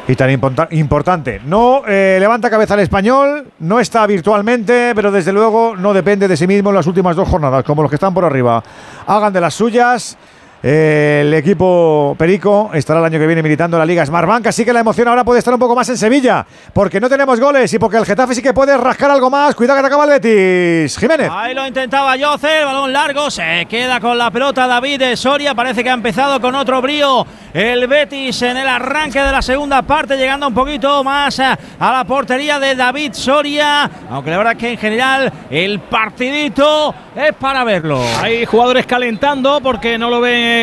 Y 0.06 0.14
tan 0.14 0.30
importa- 0.30 0.68
importante. 0.70 1.40
No 1.44 1.82
eh, 1.88 2.18
levanta 2.20 2.48
cabeza 2.50 2.74
el 2.74 2.80
español, 2.80 3.48
no 3.58 3.80
está 3.80 4.06
virtualmente, 4.06 4.92
pero 4.94 5.10
desde 5.10 5.32
luego 5.32 5.74
no 5.76 5.92
depende 5.92 6.28
de 6.28 6.36
sí 6.36 6.46
mismo 6.46 6.70
en 6.70 6.76
las 6.76 6.86
últimas 6.86 7.16
dos 7.16 7.28
jornadas, 7.28 7.64
como 7.64 7.82
los 7.82 7.90
que 7.90 7.96
están 7.96 8.14
por 8.14 8.24
arriba. 8.24 8.62
Hagan 9.08 9.32
de 9.32 9.40
las 9.40 9.54
suyas. 9.54 10.16
El 10.62 11.34
equipo 11.34 12.14
Perico 12.16 12.70
estará 12.72 13.00
el 13.00 13.06
año 13.06 13.18
que 13.18 13.26
viene 13.26 13.42
militando 13.42 13.76
en 13.76 13.80
la 13.80 13.86
Liga 13.86 14.06
Smartbank, 14.06 14.46
así 14.46 14.64
que 14.64 14.72
la 14.72 14.78
emoción 14.78 15.08
ahora 15.08 15.24
puede 15.24 15.40
estar 15.40 15.52
un 15.52 15.58
poco 15.58 15.74
más 15.74 15.88
en 15.88 15.96
Sevilla, 15.96 16.46
porque 16.72 17.00
no 17.00 17.08
tenemos 17.08 17.40
goles 17.40 17.74
y 17.74 17.80
porque 17.80 17.96
el 17.96 18.06
Getafe 18.06 18.36
sí 18.36 18.42
que 18.42 18.54
puede 18.54 18.76
rascar 18.76 19.10
algo 19.10 19.28
más. 19.28 19.56
Cuidado 19.56 19.78
que 19.78 19.82
te 19.82 19.86
acaba 19.88 20.04
el 20.04 20.20
Betis. 20.20 20.96
Jiménez. 20.96 21.28
Ahí 21.32 21.52
lo 21.52 21.66
intentaba 21.66 22.14
Yoce, 22.14 22.60
el 22.60 22.66
balón 22.66 22.92
largo, 22.92 23.28
se 23.28 23.66
queda 23.68 23.98
con 23.98 24.16
la 24.16 24.30
pelota 24.30 24.68
David 24.68 25.16
Soria, 25.16 25.52
parece 25.52 25.82
que 25.82 25.90
ha 25.90 25.94
empezado 25.94 26.40
con 26.40 26.54
otro 26.54 26.80
brío 26.80 27.26
el 27.52 27.86
Betis 27.86 28.40
en 28.42 28.56
el 28.56 28.66
arranque 28.66 29.20
de 29.20 29.30
la 29.30 29.42
segunda 29.42 29.82
parte, 29.82 30.16
llegando 30.16 30.48
un 30.48 30.54
poquito 30.54 31.04
más 31.04 31.38
a, 31.40 31.58
la 31.80 32.04
portería 32.04 32.58
de 32.58 32.74
David 32.74 33.12
Soria, 33.12 33.90
aunque 34.10 34.30
la 34.30 34.38
verdad 34.38 34.52
es 34.54 34.58
que 34.58 34.70
en 34.70 34.78
general 34.78 35.32
el 35.50 35.80
partidito 35.80 36.94
es 37.14 37.34
para 37.34 37.64
verlo. 37.64 38.00
Hay 38.20 38.46
jugadores 38.46 38.86
calentando 38.86 39.60
porque 39.60 39.98
no 39.98 40.08
lo 40.08 40.20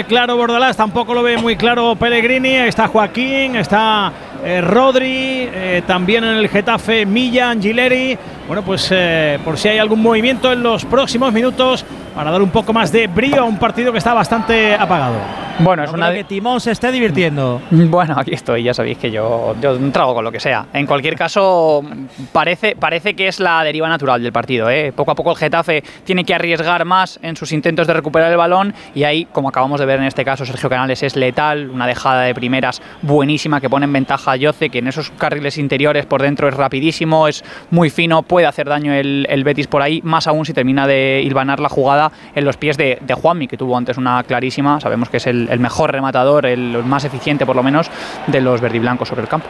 claro 0.08 0.38
Bordalás, 0.38 0.77
tampoco 0.77 1.14
lo 1.14 1.24
ve 1.24 1.38
muy 1.38 1.56
claro 1.56 1.95
Pellegrini. 1.95 2.56
Está 2.56 2.88
Joaquín, 2.88 3.56
está 3.56 4.11
eh, 4.43 4.61
Rodri, 4.61 5.50
eh, 5.51 5.84
también 5.85 6.24
en 6.24 6.38
el 6.38 6.50
Getafe 6.50 7.06
Milla, 7.06 7.50
Angileri. 7.50 8.18
Bueno, 8.48 8.64
pues 8.64 8.88
eh, 8.92 9.40
por 9.43 9.58
si 9.58 9.68
hay 9.68 9.77
algún 9.77 10.01
movimiento 10.01 10.51
en 10.51 10.64
los 10.64 10.85
próximos 10.85 11.32
minutos 11.34 11.85
para 12.16 12.32
dar 12.32 12.42
un 12.42 12.50
poco 12.50 12.74
más 12.74 12.92
de 12.92 13.08
brío 13.08 13.42
a 13.42 13.43
un 13.43 13.58
partido 13.58 13.92
que 13.92 14.00
está 14.00 14.14
bastante 14.14 14.74
apagado. 14.74 15.18
Bueno, 15.59 15.84
es 15.84 15.92
una 15.92 16.14
que 16.14 16.24
Timón 16.24 16.61
se 16.61 16.72
esté 16.72 16.90
divirtiendo. 16.92 17.61
Bueno, 17.69 18.16
aquí 18.18 18.34
estoy, 18.34 18.64
ya 18.64 18.74
sabéis 18.74 18.98
que 18.98 19.11
yo, 19.11 19.56
yo 19.61 19.77
trago 19.92 20.14
con 20.14 20.24
lo 20.24 20.32
que 20.32 20.40
sea. 20.40 20.68
En 20.72 20.85
cualquier 20.85 21.16
caso, 21.16 21.84
parece, 22.32 22.77
parece 22.77 23.14
que 23.14 23.27
es 23.27 23.42
la 23.42 23.61
deriva 23.64 23.90
natural 23.90 24.24
del 24.24 24.32
partido. 24.32 24.69
¿eh? 24.69 24.93
Poco 24.95 25.11
a 25.11 25.16
poco 25.16 25.32
el 25.32 25.38
Getafe 25.38 25.84
tiene 26.06 26.24
que 26.24 26.34
arriesgar 26.34 26.85
más 26.85 27.19
en 27.22 27.35
sus 27.35 27.51
intentos 27.51 27.88
de 27.88 27.93
recuperar 27.93 28.32
el 28.32 28.38
balón 28.38 28.74
y 28.95 29.03
ahí, 29.03 29.26
como 29.26 29.50
acabamos 29.50 29.82
de 29.82 29.85
ver 29.85 30.00
en 30.00 30.06
este 30.06 30.24
caso, 30.24 30.45
Sergio 30.45 30.69
Canales 30.69 31.03
es 31.03 31.18
letal, 31.18 31.69
una 31.69 31.88
dejada 31.88 32.22
de 32.22 32.34
primeras 32.34 32.82
buenísima 33.01 33.59
que 33.59 33.69
pone 33.69 33.84
en 33.85 33.93
ventaja 33.93 34.28
que 34.69 34.80
en 34.80 34.88
esos 34.88 35.11
carriles 35.11 35.58
interiores 35.58 36.06
por 36.06 36.22
dentro 36.22 36.48
es 36.48 36.53
rapidísimo, 36.53 37.27
es 37.27 37.43
muy 37.72 37.90
fino, 37.90 38.24
puede 38.24 38.48
hacer 38.48 38.67
daño 38.67 38.93
el, 38.93 39.25
el 39.30 39.43
Betis 39.43 39.67
por 39.67 39.82
ahí, 39.82 40.01
más 40.03 40.27
aún 40.27 40.45
si 40.45 40.53
termina 40.53 40.88
de 40.88 41.22
hilvanar 41.24 41.59
la 41.59 41.69
jugada 41.69 42.11
en 42.35 42.45
los 42.45 42.58
pies 42.58 42.77
de, 42.77 42.99
de 43.01 43.14
Juanmi, 43.14 43.48
que 43.48 43.58
tuvo 43.58 43.77
antes 43.77 43.98
una 43.98 44.22
clarísima, 44.24 44.80
sabemos 44.80 45.09
que 45.09 45.17
es 45.17 45.27
el, 45.27 45.59
mejor 45.59 45.91
rematador, 45.91 46.45
el, 46.45 46.83
más 46.83 47.06
eficiente 47.06 47.45
por 47.45 47.56
lo 47.56 47.64
menos 47.64 47.90
de 48.27 48.41
los 48.41 48.61
verdiblancos 48.61 49.08
sobre 49.08 49.22
el 49.22 49.27
campo. 49.27 49.48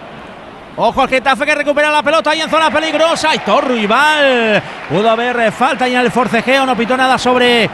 Ojo 0.77 1.01
al 1.01 1.09
Getafe 1.09 1.45
que 1.45 1.56
recupera 1.56 1.91
la 1.91 2.01
pelota 2.01 2.32
ahí 2.32 2.40
en 2.40 2.49
zona 2.49 2.72
peligrosa. 2.72 3.35
Y 3.35 3.40
Torruibal 3.40 4.61
pudo 4.90 5.09
haber 5.09 5.51
falta 5.51 5.90
y 5.90 5.93
en 5.93 5.99
el 5.99 6.09
forcejeo 6.11 6.66
no 6.66 6.77
pitó 6.77 6.95
nada 6.95 7.17
sobre 7.17 7.69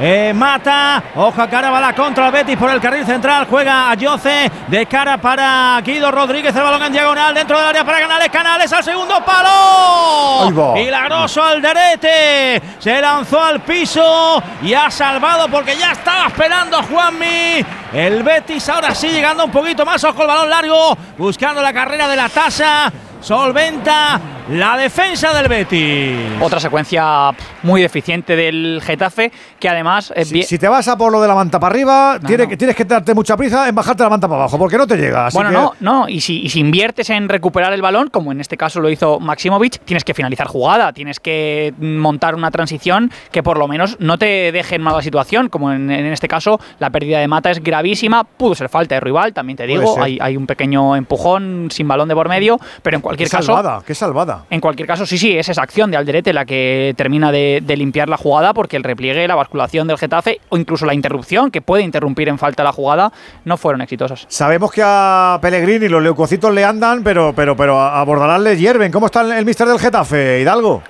eh, 0.00 0.32
Mata. 0.34 1.02
Ojo 1.14 1.40
a 1.40 1.48
cara 1.48 1.70
va 1.70 1.80
la 1.80 1.94
contra 1.94 2.26
el 2.26 2.32
Betis 2.32 2.56
por 2.56 2.70
el 2.70 2.80
carril 2.80 3.06
central. 3.06 3.46
Juega 3.48 3.90
a 3.90 3.94
Yoce 3.94 4.50
de 4.68 4.86
cara 4.86 5.18
para 5.18 5.80
Guido 5.82 6.10
Rodríguez. 6.10 6.54
El 6.54 6.62
balón 6.62 6.82
en 6.82 6.92
diagonal 6.92 7.34
dentro 7.34 7.58
del 7.58 7.68
área 7.68 7.84
para 7.84 8.00
Canales. 8.00 8.28
Canales 8.28 8.72
al 8.72 8.84
segundo 8.84 9.24
palo. 9.24 10.74
Milagroso 10.74 11.42
Alderete. 11.42 12.62
Se 12.78 13.00
lanzó 13.00 13.42
al 13.42 13.60
piso 13.60 14.42
y 14.62 14.74
ha 14.74 14.90
salvado 14.90 15.48
porque 15.48 15.76
ya 15.76 15.92
estaba 15.92 16.26
esperando 16.26 16.78
a 16.78 16.82
Juanmi. 16.82 17.64
El 17.92 18.22
Betis 18.22 18.68
ahora 18.68 18.94
sí 18.94 19.08
llegando 19.08 19.44
un 19.44 19.50
poquito 19.50 19.84
más. 19.84 20.02
Ojo 20.04 20.22
el 20.22 20.28
balón 20.28 20.50
largo. 20.50 20.96
Buscando 21.16 21.62
la 21.62 21.72
carrera 21.72 22.08
de 22.08 22.16
la 22.16 22.28
tasa. 22.28 22.92
Solventa 23.20 24.20
la 24.50 24.76
defensa 24.76 25.32
del 25.34 25.48
Betis. 25.48 26.16
Otra 26.40 26.60
secuencia 26.60 27.30
muy 27.64 27.82
deficiente 27.82 28.36
del 28.36 28.80
Getafe, 28.84 29.32
que 29.58 29.68
además... 29.68 30.12
eh, 30.14 30.24
Si, 30.24 30.58
te 30.58 30.68
vas 30.68 30.86
a 30.86 30.96
por 30.96 31.10
lo 31.10 31.20
de 31.20 31.26
la 31.26 31.34
manta 31.34 31.58
para 31.58 31.72
arriba, 31.74 32.20
tienes 32.24 32.76
que 32.76 32.84
darte 32.84 33.14
mucha 33.14 33.36
prisa 33.36 33.68
en 33.68 33.74
bajarte 33.74 34.04
la 34.04 34.10
manta 34.10 34.28
para 34.28 34.42
abajo, 34.42 34.58
porque 34.58 34.78
no 34.78 34.86
te 34.86 34.96
llega. 34.96 35.26
así 35.26 35.36
Bueno, 35.36 35.50
que- 35.50 35.56
no, 35.56 35.72
no, 35.80 36.08
y 36.08 36.20
si, 36.20 36.40
y 36.42 36.48
si 36.50 36.60
inviertes 36.60 37.10
en 37.10 37.28
recuperar 37.28 37.72
el 37.72 37.82
balón, 37.82 38.08
como 38.10 38.30
en 38.30 38.40
este 38.40 38.56
caso 38.56 38.80
lo 38.80 38.88
hizo 38.90 39.18
Maximovic, 39.18 39.80
tienes 39.84 40.04
que 40.04 40.14
finalizar 40.14 40.46
jugada, 40.46 40.92
tienes 40.92 41.18
que 41.18 41.74
montar 41.80 42.34
una 42.36 42.50
transición 42.52 43.10
que 43.32 43.42
por 43.42 43.58
lo 43.58 43.66
menos 43.66 43.96
no 43.98 44.18
te 44.18 44.52
deje 44.52 44.76
en 44.76 44.82
mala 44.82 45.02
situación, 45.02 45.48
como 45.48 45.72
en, 45.72 45.90
en 45.90 46.06
este 46.12 46.28
caso 46.28 46.60
la 46.78 46.90
pérdida 46.90 47.18
de 47.18 47.26
Mata 47.26 47.50
es 47.50 47.60
gravísima, 47.62 48.22
pudo 48.24 48.54
ser 48.54 48.68
falta 48.68 48.94
de 48.94 49.00
rival, 49.00 49.32
también 49.32 49.56
te 49.56 49.66
digo, 49.66 50.00
hay, 50.00 50.18
hay 50.20 50.36
un 50.36 50.46
pequeño 50.46 50.94
empujón 50.94 51.68
sin 51.72 51.88
balón 51.88 52.08
de 52.08 52.14
por 52.14 52.28
medio, 52.28 52.58
pero 52.82 52.96
en 52.96 53.02
cualquier 53.06 53.28
Qué 53.28 53.36
caso... 53.36 53.54
salvada, 53.54 53.82
qué 53.86 53.94
salvada. 53.94 54.44
En 54.50 54.60
cualquier 54.60 54.88
caso, 54.88 55.06
sí, 55.06 55.16
sí, 55.16 55.38
es 55.38 55.48
esa 55.48 55.62
acción 55.62 55.90
de 55.90 55.96
Alderete 55.96 56.32
la 56.32 56.44
que 56.44 56.92
termina 56.96 57.30
de, 57.30 57.62
de 57.64 57.76
limpiar 57.76 58.08
la 58.08 58.16
jugada 58.16 58.52
porque 58.52 58.76
el 58.76 58.82
repliegue, 58.82 59.28
la 59.28 59.36
basculación 59.36 59.86
del 59.86 59.96
Getafe 59.98 60.40
o 60.48 60.56
incluso 60.56 60.86
la 60.86 60.94
interrupción 60.94 61.50
que 61.50 61.62
puede 61.62 61.84
interrumpir 61.84 62.28
en 62.28 62.38
falta 62.38 62.64
la 62.64 62.72
jugada 62.72 63.12
no 63.44 63.56
fueron 63.56 63.80
exitosas. 63.82 64.26
Sabemos 64.28 64.72
que 64.72 64.82
a 64.84 65.38
Pellegrini 65.40 65.88
los 65.88 66.02
leucocitos 66.02 66.52
le 66.52 66.64
andan, 66.64 67.02
pero, 67.04 67.32
pero, 67.34 67.56
pero 67.56 67.80
a 67.80 68.00
a 68.00 68.04
Bordalás 68.04 68.40
le 68.40 68.56
hierven. 68.56 68.90
¿Cómo 68.90 69.06
está 69.06 69.20
el, 69.22 69.32
el 69.32 69.44
mister 69.44 69.66
del 69.68 69.78
Getafe, 69.78 70.40
Hidalgo? 70.40 70.82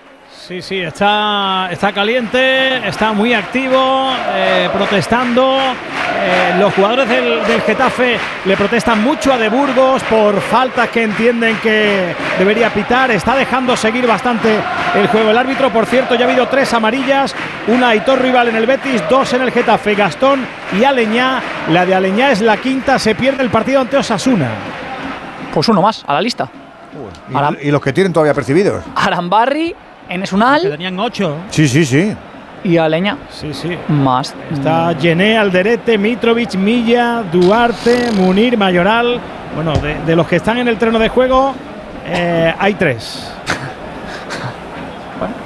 Sí, 0.47 0.63
sí, 0.63 0.79
está, 0.81 1.69
está 1.73 1.91
caliente, 1.91 2.87
está 2.87 3.13
muy 3.13 3.35
activo, 3.35 4.13
eh, 4.33 4.71
protestando. 4.73 5.59
Eh, 5.59 6.55
los 6.61 6.73
jugadores 6.73 7.09
del, 7.09 7.45
del 7.45 7.63
Getafe 7.63 8.17
le 8.45 8.57
protestan 8.57 9.03
mucho 9.03 9.33
a 9.33 9.39
De 9.39 9.49
Burgos 9.49 10.05
por 10.05 10.41
faltas 10.41 10.89
que 10.91 11.03
entienden 11.03 11.57
que 11.57 12.15
debería 12.39 12.71
pitar. 12.71 13.11
Está 13.11 13.35
dejando 13.35 13.77
seguir 13.77 14.07
bastante 14.07 14.61
el 14.95 15.09
juego. 15.09 15.33
El 15.33 15.39
árbitro, 15.39 15.71
por 15.71 15.85
cierto, 15.85 16.15
ya 16.15 16.27
ha 16.27 16.29
habido 16.29 16.47
tres 16.47 16.73
amarillas: 16.73 17.35
una 17.67 17.89
a 17.89 17.91
Aitor 17.91 18.23
Rival 18.23 18.47
en 18.47 18.55
el 18.55 18.67
Betis, 18.67 19.03
dos 19.11 19.33
en 19.33 19.43
el 19.43 19.51
Getafe, 19.51 19.97
Gastón 19.97 20.47
y 20.79 20.85
Aleñá. 20.85 21.43
La 21.73 21.85
de 21.85 21.93
Aleñá 21.93 22.31
es 22.31 22.41
la 22.41 22.57
quinta, 22.59 23.01
se 23.01 23.17
pierde 23.17 23.43
el 23.43 23.51
partido 23.51 23.81
ante 23.81 23.97
Osasuna. 23.97 24.51
Pues 25.53 25.69
uno 25.69 25.83
más 25.83 26.05
a 26.07 26.15
la 26.15 26.21
lista. 26.21 26.49
Y, 27.29 27.67
y 27.67 27.71
los 27.73 27.83
que 27.83 27.93
tienen 27.93 28.13
todavía 28.13 28.33
percibidos. 28.33 28.85
Arambarri, 28.95 29.75
Enes 30.09 30.33
Unal. 30.33 30.63
Que 30.63 30.69
tenían 30.71 30.99
ocho. 30.99 31.37
Sí, 31.51 31.67
sí, 31.69 31.85
sí. 31.85 32.15
Y 32.65 32.77
Aleña. 32.79 33.17
Sí, 33.31 33.53
sí. 33.53 33.77
Más. 33.89 34.35
Está 34.53 34.95
Gené, 35.01 35.37
Alderete, 35.39 35.99
Mitrovic, 35.99 36.55
Milla, 36.55 37.23
Duarte, 37.31 38.11
Munir, 38.13 38.57
Mayoral. 38.57 39.21
Bueno, 39.55 39.73
de, 39.75 39.95
de 40.05 40.17
los 40.17 40.27
que 40.27 40.37
están 40.37 40.59
en 40.59 40.69
el 40.69 40.77
terreno 40.77 40.99
de 40.99 41.09
juego, 41.09 41.55
eh, 42.07 42.53
hay 42.59 42.75
tres. 42.75 43.31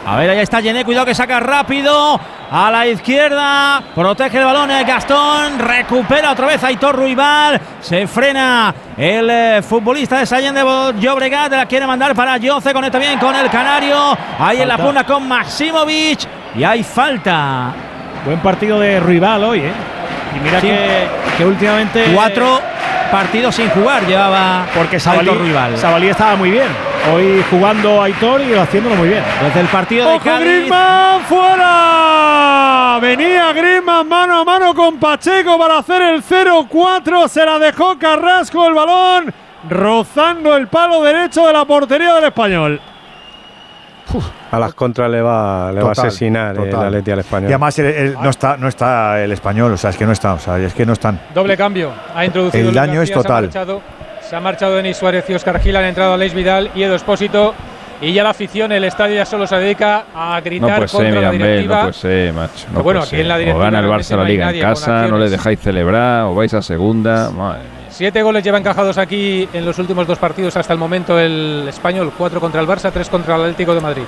A 0.07 0.16
ver, 0.16 0.31
ahí 0.31 0.40
está 0.40 0.60
Gené, 0.60 0.84
cuidado 0.84 1.07
que 1.07 1.15
saca 1.15 1.39
rápido 1.39 2.20
a 2.50 2.70
la 2.70 2.86
izquierda, 2.86 3.81
protege 3.94 4.39
el 4.39 4.44
balón 4.44 4.70
eh, 4.70 4.82
Gastón, 4.84 5.58
recupera 5.58 6.32
otra 6.32 6.47
vez 6.47 6.65
Aitor 6.65 6.97
Ruibal, 6.97 7.60
se 7.81 8.07
frena 8.08 8.74
el 8.97 9.31
eh, 9.31 9.62
futbolista 9.62 10.18
de 10.18 10.26
Sallén 10.26 10.55
de 10.55 10.62
Llobregat, 10.99 11.52
la 11.52 11.66
quiere 11.66 11.86
mandar 11.86 12.15
para 12.15 12.36
Yoce, 12.39 12.73
conecta 12.73 12.99
bien 12.99 13.18
con 13.20 13.34
el 13.36 13.49
Canario, 13.49 14.16
ahí 14.39 14.62
en 14.62 14.68
la 14.68 14.78
punta 14.78 15.05
con 15.05 15.28
Maximovic 15.28 16.26
y 16.57 16.65
hay 16.65 16.82
falta. 16.82 17.73
Buen 18.24 18.40
partido 18.40 18.81
de 18.81 18.99
Ruibal 18.99 19.44
hoy, 19.44 19.60
¿eh? 19.60 19.73
Y 20.36 20.41
mira 20.41 20.60
Sí. 20.60 20.67
que, 20.68 21.09
que 21.39 21.44
últimamente. 21.44 22.05
Cuatro 22.15 22.60
partidos 23.10 23.57
sin 23.57 23.68
jugar 23.70 24.07
llevaba 24.07 24.67
Porque 24.75 25.00
Sabalí, 25.00 25.28
Ruibal. 25.31 25.76
Sabalí 25.76 26.09
estaba 26.09 26.36
muy 26.36 26.50
bien. 26.50 26.68
Hoy 27.12 27.44
jugando 27.50 28.00
Aitor 28.02 28.41
y 28.42 28.55
haciéndolo 28.55 28.94
muy 28.97 29.09
bien. 29.09 29.23
Desde 29.42 29.60
el 29.60 29.67
partido 29.68 30.09
de 30.09 30.17
¡Ojo, 30.17 30.25
Cádiz. 30.25 30.47
Griezmann! 30.47 31.20
¡Fuera! 31.28 32.99
Venía 33.00 33.52
Griezmann 33.52 34.07
mano 34.09 34.41
a 34.41 34.44
mano 34.44 34.75
con 34.75 34.99
Pacheco 34.99 35.59
para 35.59 35.78
hacer 35.78 36.02
el 36.02 36.23
0-4. 36.23 37.28
Se 37.28 37.44
la 37.44 37.59
dejó 37.59 37.99
Carrasco 37.99 38.67
el 38.68 38.75
balón, 38.75 39.33
rozando 39.68 40.57
el 40.57 40.68
palo 40.68 41.02
derecho 41.02 41.47
de 41.47 41.52
la 41.52 41.65
portería 41.65 42.15
del 42.15 42.25
español. 42.25 42.81
A 44.50 44.58
las 44.58 44.74
contras 44.74 45.10
le 45.10 45.22
va, 45.22 45.70
le 45.72 45.80
va 45.82 45.90
a 45.90 45.94
Total, 45.94 46.06
asesinar 46.08 46.56
el 46.56 46.70
total. 46.70 46.86
Atleti 46.86 47.10
al 47.12 47.18
español. 47.20 47.50
Y 47.50 47.52
además 47.52 47.78
el- 47.78 47.86
el- 47.86 48.14
no, 48.14 48.30
está, 48.30 48.56
no 48.56 48.68
está 48.68 49.22
el 49.22 49.32
español, 49.32 49.72
o 49.72 49.76
sea, 49.76 49.90
es 49.90 49.97
que 49.97 50.06
no 50.06 50.12
está, 50.12 50.34
o 50.34 50.39
sea, 50.39 50.58
es 50.58 50.74
que 50.74 50.84
no 50.86 50.92
están. 50.94 51.20
Doble 51.34 51.56
cambio. 51.56 51.90
Ha 52.14 52.24
introducido 52.24 52.60
El 52.60 52.66
Luis 52.66 52.76
daño 52.76 53.02
es 53.02 53.10
García, 53.10 53.14
se 53.14 53.18
ha 53.18 53.22
total. 53.22 53.44
marchado 53.44 53.82
Se 54.28 54.36
ha 54.36 54.40
marchado 54.40 54.74
Denis 54.76 54.97
Suárez 54.97 55.24
y 55.28 55.34
Oscar 55.34 55.60
Gil, 55.60 55.76
han 55.76 55.84
entrado 55.86 56.14
Aleix 56.14 56.34
Vidal 56.34 56.70
y 56.74 56.82
Edo 56.82 56.94
Espósito. 56.94 57.55
Y 58.02 58.14
ya 58.14 58.22
la 58.22 58.30
afición, 58.30 58.72
el 58.72 58.84
estadio 58.84 59.16
ya 59.16 59.26
solo 59.26 59.47
se 59.47 59.56
dedica 59.56 60.05
a 60.14 60.40
gritar 60.40 60.70
No 60.70 60.76
puede 60.86 60.89
contra 60.89 61.10
la 61.20 61.32
Mirambel, 61.32 61.40
directiva. 61.48 61.74
no 61.76 61.80
puede 61.82 61.92
ser, 61.92 62.32
macho. 62.32 62.52
No 62.52 62.72
Pero 62.72 62.82
bueno, 62.82 63.00
puede 63.00 63.08
aquí 63.12 63.20
en 63.20 63.28
la 63.28 63.34
ser. 63.34 63.42
O 63.42 63.44
directiva 63.44 63.64
gana 63.64 63.78
el 63.80 63.86
Barça 63.86 64.16
la 64.16 64.24
liga 64.24 64.50
en 64.50 64.60
casa, 64.60 65.06
no 65.08 65.18
le 65.18 65.28
dejáis 65.28 65.60
celebrar, 65.60 66.24
o 66.24 66.34
vais 66.34 66.55
a 66.55 66.62
segunda. 66.62 67.30
Madre 67.30 67.60
mía. 67.60 67.80
Siete 68.01 68.23
goles 68.23 68.43
lleva 68.43 68.57
encajados 68.57 68.97
aquí 68.97 69.47
en 69.53 69.67
los 69.67 69.79
últimos 69.79 70.07
dos 70.07 70.19
partidos 70.19 70.57
hasta 70.57 70.73
el 70.73 70.79
momento 70.79 71.19
el 71.19 71.67
español. 71.69 72.11
Cuatro 72.17 72.41
contra 72.41 72.59
el 72.62 72.67
Barça, 72.67 72.91
tres 72.91 73.11
contra 73.11 73.37
el 73.37 73.43
Atlético 73.43 73.75
de 73.75 73.81
Madrid. 73.83 74.05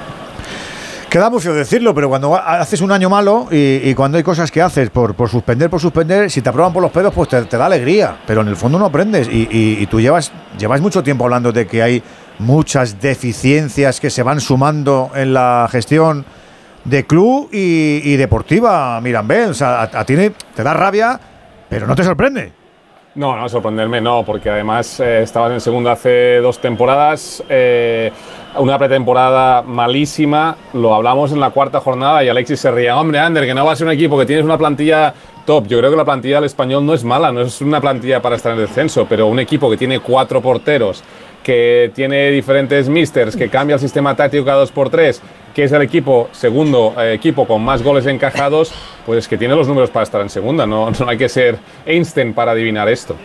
Queda 1.11 1.29
muy 1.29 1.43
feo 1.43 1.53
decirlo, 1.53 1.95
pero 1.95 2.09
cuando 2.09 2.35
haces 2.35 2.81
un 2.81 2.91
año 2.91 3.11
malo 3.11 3.49
y, 3.51 3.93
cuando 3.93 4.17
hay 4.17 4.25
cosas 4.25 4.51
que 4.51 4.63
haces 4.63 4.89
por, 4.89 5.15
suspender, 5.29 5.69
por 5.69 5.79
suspender, 5.79 6.31
si 6.31 6.41
te 6.41 6.49
aprueban 6.49 6.73
por 6.73 6.81
los 6.81 6.91
pedos, 6.91 7.13
pues 7.13 7.29
te, 7.29 7.59
da 7.59 7.67
alegría. 7.67 8.17
Pero 8.27 8.41
en 8.41 8.49
el 8.49 8.57
fondo 8.57 8.79
no 8.79 8.87
aprendes. 8.87 9.29
Y, 9.31 9.87
tú 9.89 10.01
llevas, 10.01 10.33
llevas 10.59 10.81
mucho 10.81 11.03
tiempo 11.03 11.25
hablando 11.25 11.53
de 11.53 11.67
que 11.67 11.83
hay 11.83 12.03
muchas 12.39 12.99
deficiencias 12.99 14.01
que 14.01 14.09
se 14.09 14.23
van 14.23 14.41
sumando 14.41 15.11
en 15.15 15.35
la 15.35 15.69
gestión 15.71 16.25
de 16.87 17.05
club 17.05 17.51
y, 17.53 18.17
deportiva, 18.17 18.99
Mirambel. 19.03 19.51
O 19.51 19.55
sea, 19.55 19.83
a 19.83 20.05
ti 20.07 20.15
te 20.17 20.63
da 20.63 20.73
rabia, 20.73 21.21
pero 21.69 21.87
no 21.87 21.95
te 21.95 22.05
sorprende. 22.05 22.62
No, 23.15 23.37
no, 23.37 23.47
sorprenderme 23.47 24.01
no, 24.01 24.25
porque 24.25 24.49
además 24.49 24.99
eh, 25.01 25.23
estabas 25.23 25.53
en 25.53 25.61
segunda 25.61 25.93
hace 25.93 26.39
dos 26.39 26.59
temporadas, 26.61 27.45
eh, 27.47 28.11
una 28.57 28.79
pretemporada 28.79 29.61
malísima, 29.61 30.57
lo 30.73 30.95
hablamos 30.95 31.31
en 31.31 31.39
la 31.39 31.51
cuarta 31.51 31.79
jornada 31.81 32.25
y 32.25 32.31
Alexis 32.31 32.61
se 32.61 32.71
ría, 32.71 32.99
hombre, 32.99 33.19
Ander, 33.19 33.45
que 33.45 33.53
no 33.53 33.67
va 33.67 33.73
a 33.73 33.77
ser 33.77 33.87
un 33.87 33.93
equipo 33.93 34.19
que 34.19 34.25
tienes 34.25 34.47
una 34.47 34.57
plantilla 34.57 35.13
top. 35.45 35.67
Yo 35.67 35.79
creo 35.79 35.91
que 35.91 35.97
la 35.97 36.07
plantilla 36.07 36.37
del 36.37 36.45
español 36.45 36.87
no 36.87 36.95
es 36.95 37.05
mala, 37.05 37.31
no 37.33 37.43
es 37.43 37.61
una 37.61 37.83
plantilla 37.83 38.23
para 38.23 38.37
estar 38.37 38.53
en 38.53 38.61
el 38.61 38.67
descenso, 38.67 39.07
pero 39.07 39.27
un 39.27 39.41
equipo 39.41 39.69
que 39.69 39.77
tiene 39.77 40.01
cuatro 40.01 40.41
porteros, 40.41 41.05
que 41.43 41.91
tiene 41.95 42.31
diferentes 42.31 42.89
misters, 42.89 43.35
que 43.37 43.49
cambia 43.49 43.75
el 43.75 43.81
sistema 43.81 44.15
táctico 44.15 44.45
cada 44.45 44.59
dos 44.59 44.71
por 44.73 44.91
tres, 44.91 45.21
que 45.55 45.65
es 45.65 45.73
el 45.73 45.83
equipo, 45.83 46.29
segundo 46.33 46.95
eh, 46.99 47.15
equipo 47.15 47.47
con 47.47 47.63
más 47.63 47.83
goles 47.83 48.07
encajados, 48.07 48.73
pues 49.05 49.27
que 49.29 49.37
tiene 49.37 49.55
los 49.55 49.67
números 49.69 49.91
para 49.91 50.05
estar 50.05 50.21
en 50.21 50.31
segunda. 50.31 50.67
No, 50.67 50.91
no 50.91 51.09
hay 51.09 51.19
que 51.19 51.29
ser 51.29 51.59
Einstein 51.85 52.33
para 52.33 52.53
adivinar 52.53 52.89
esto. 52.89 53.17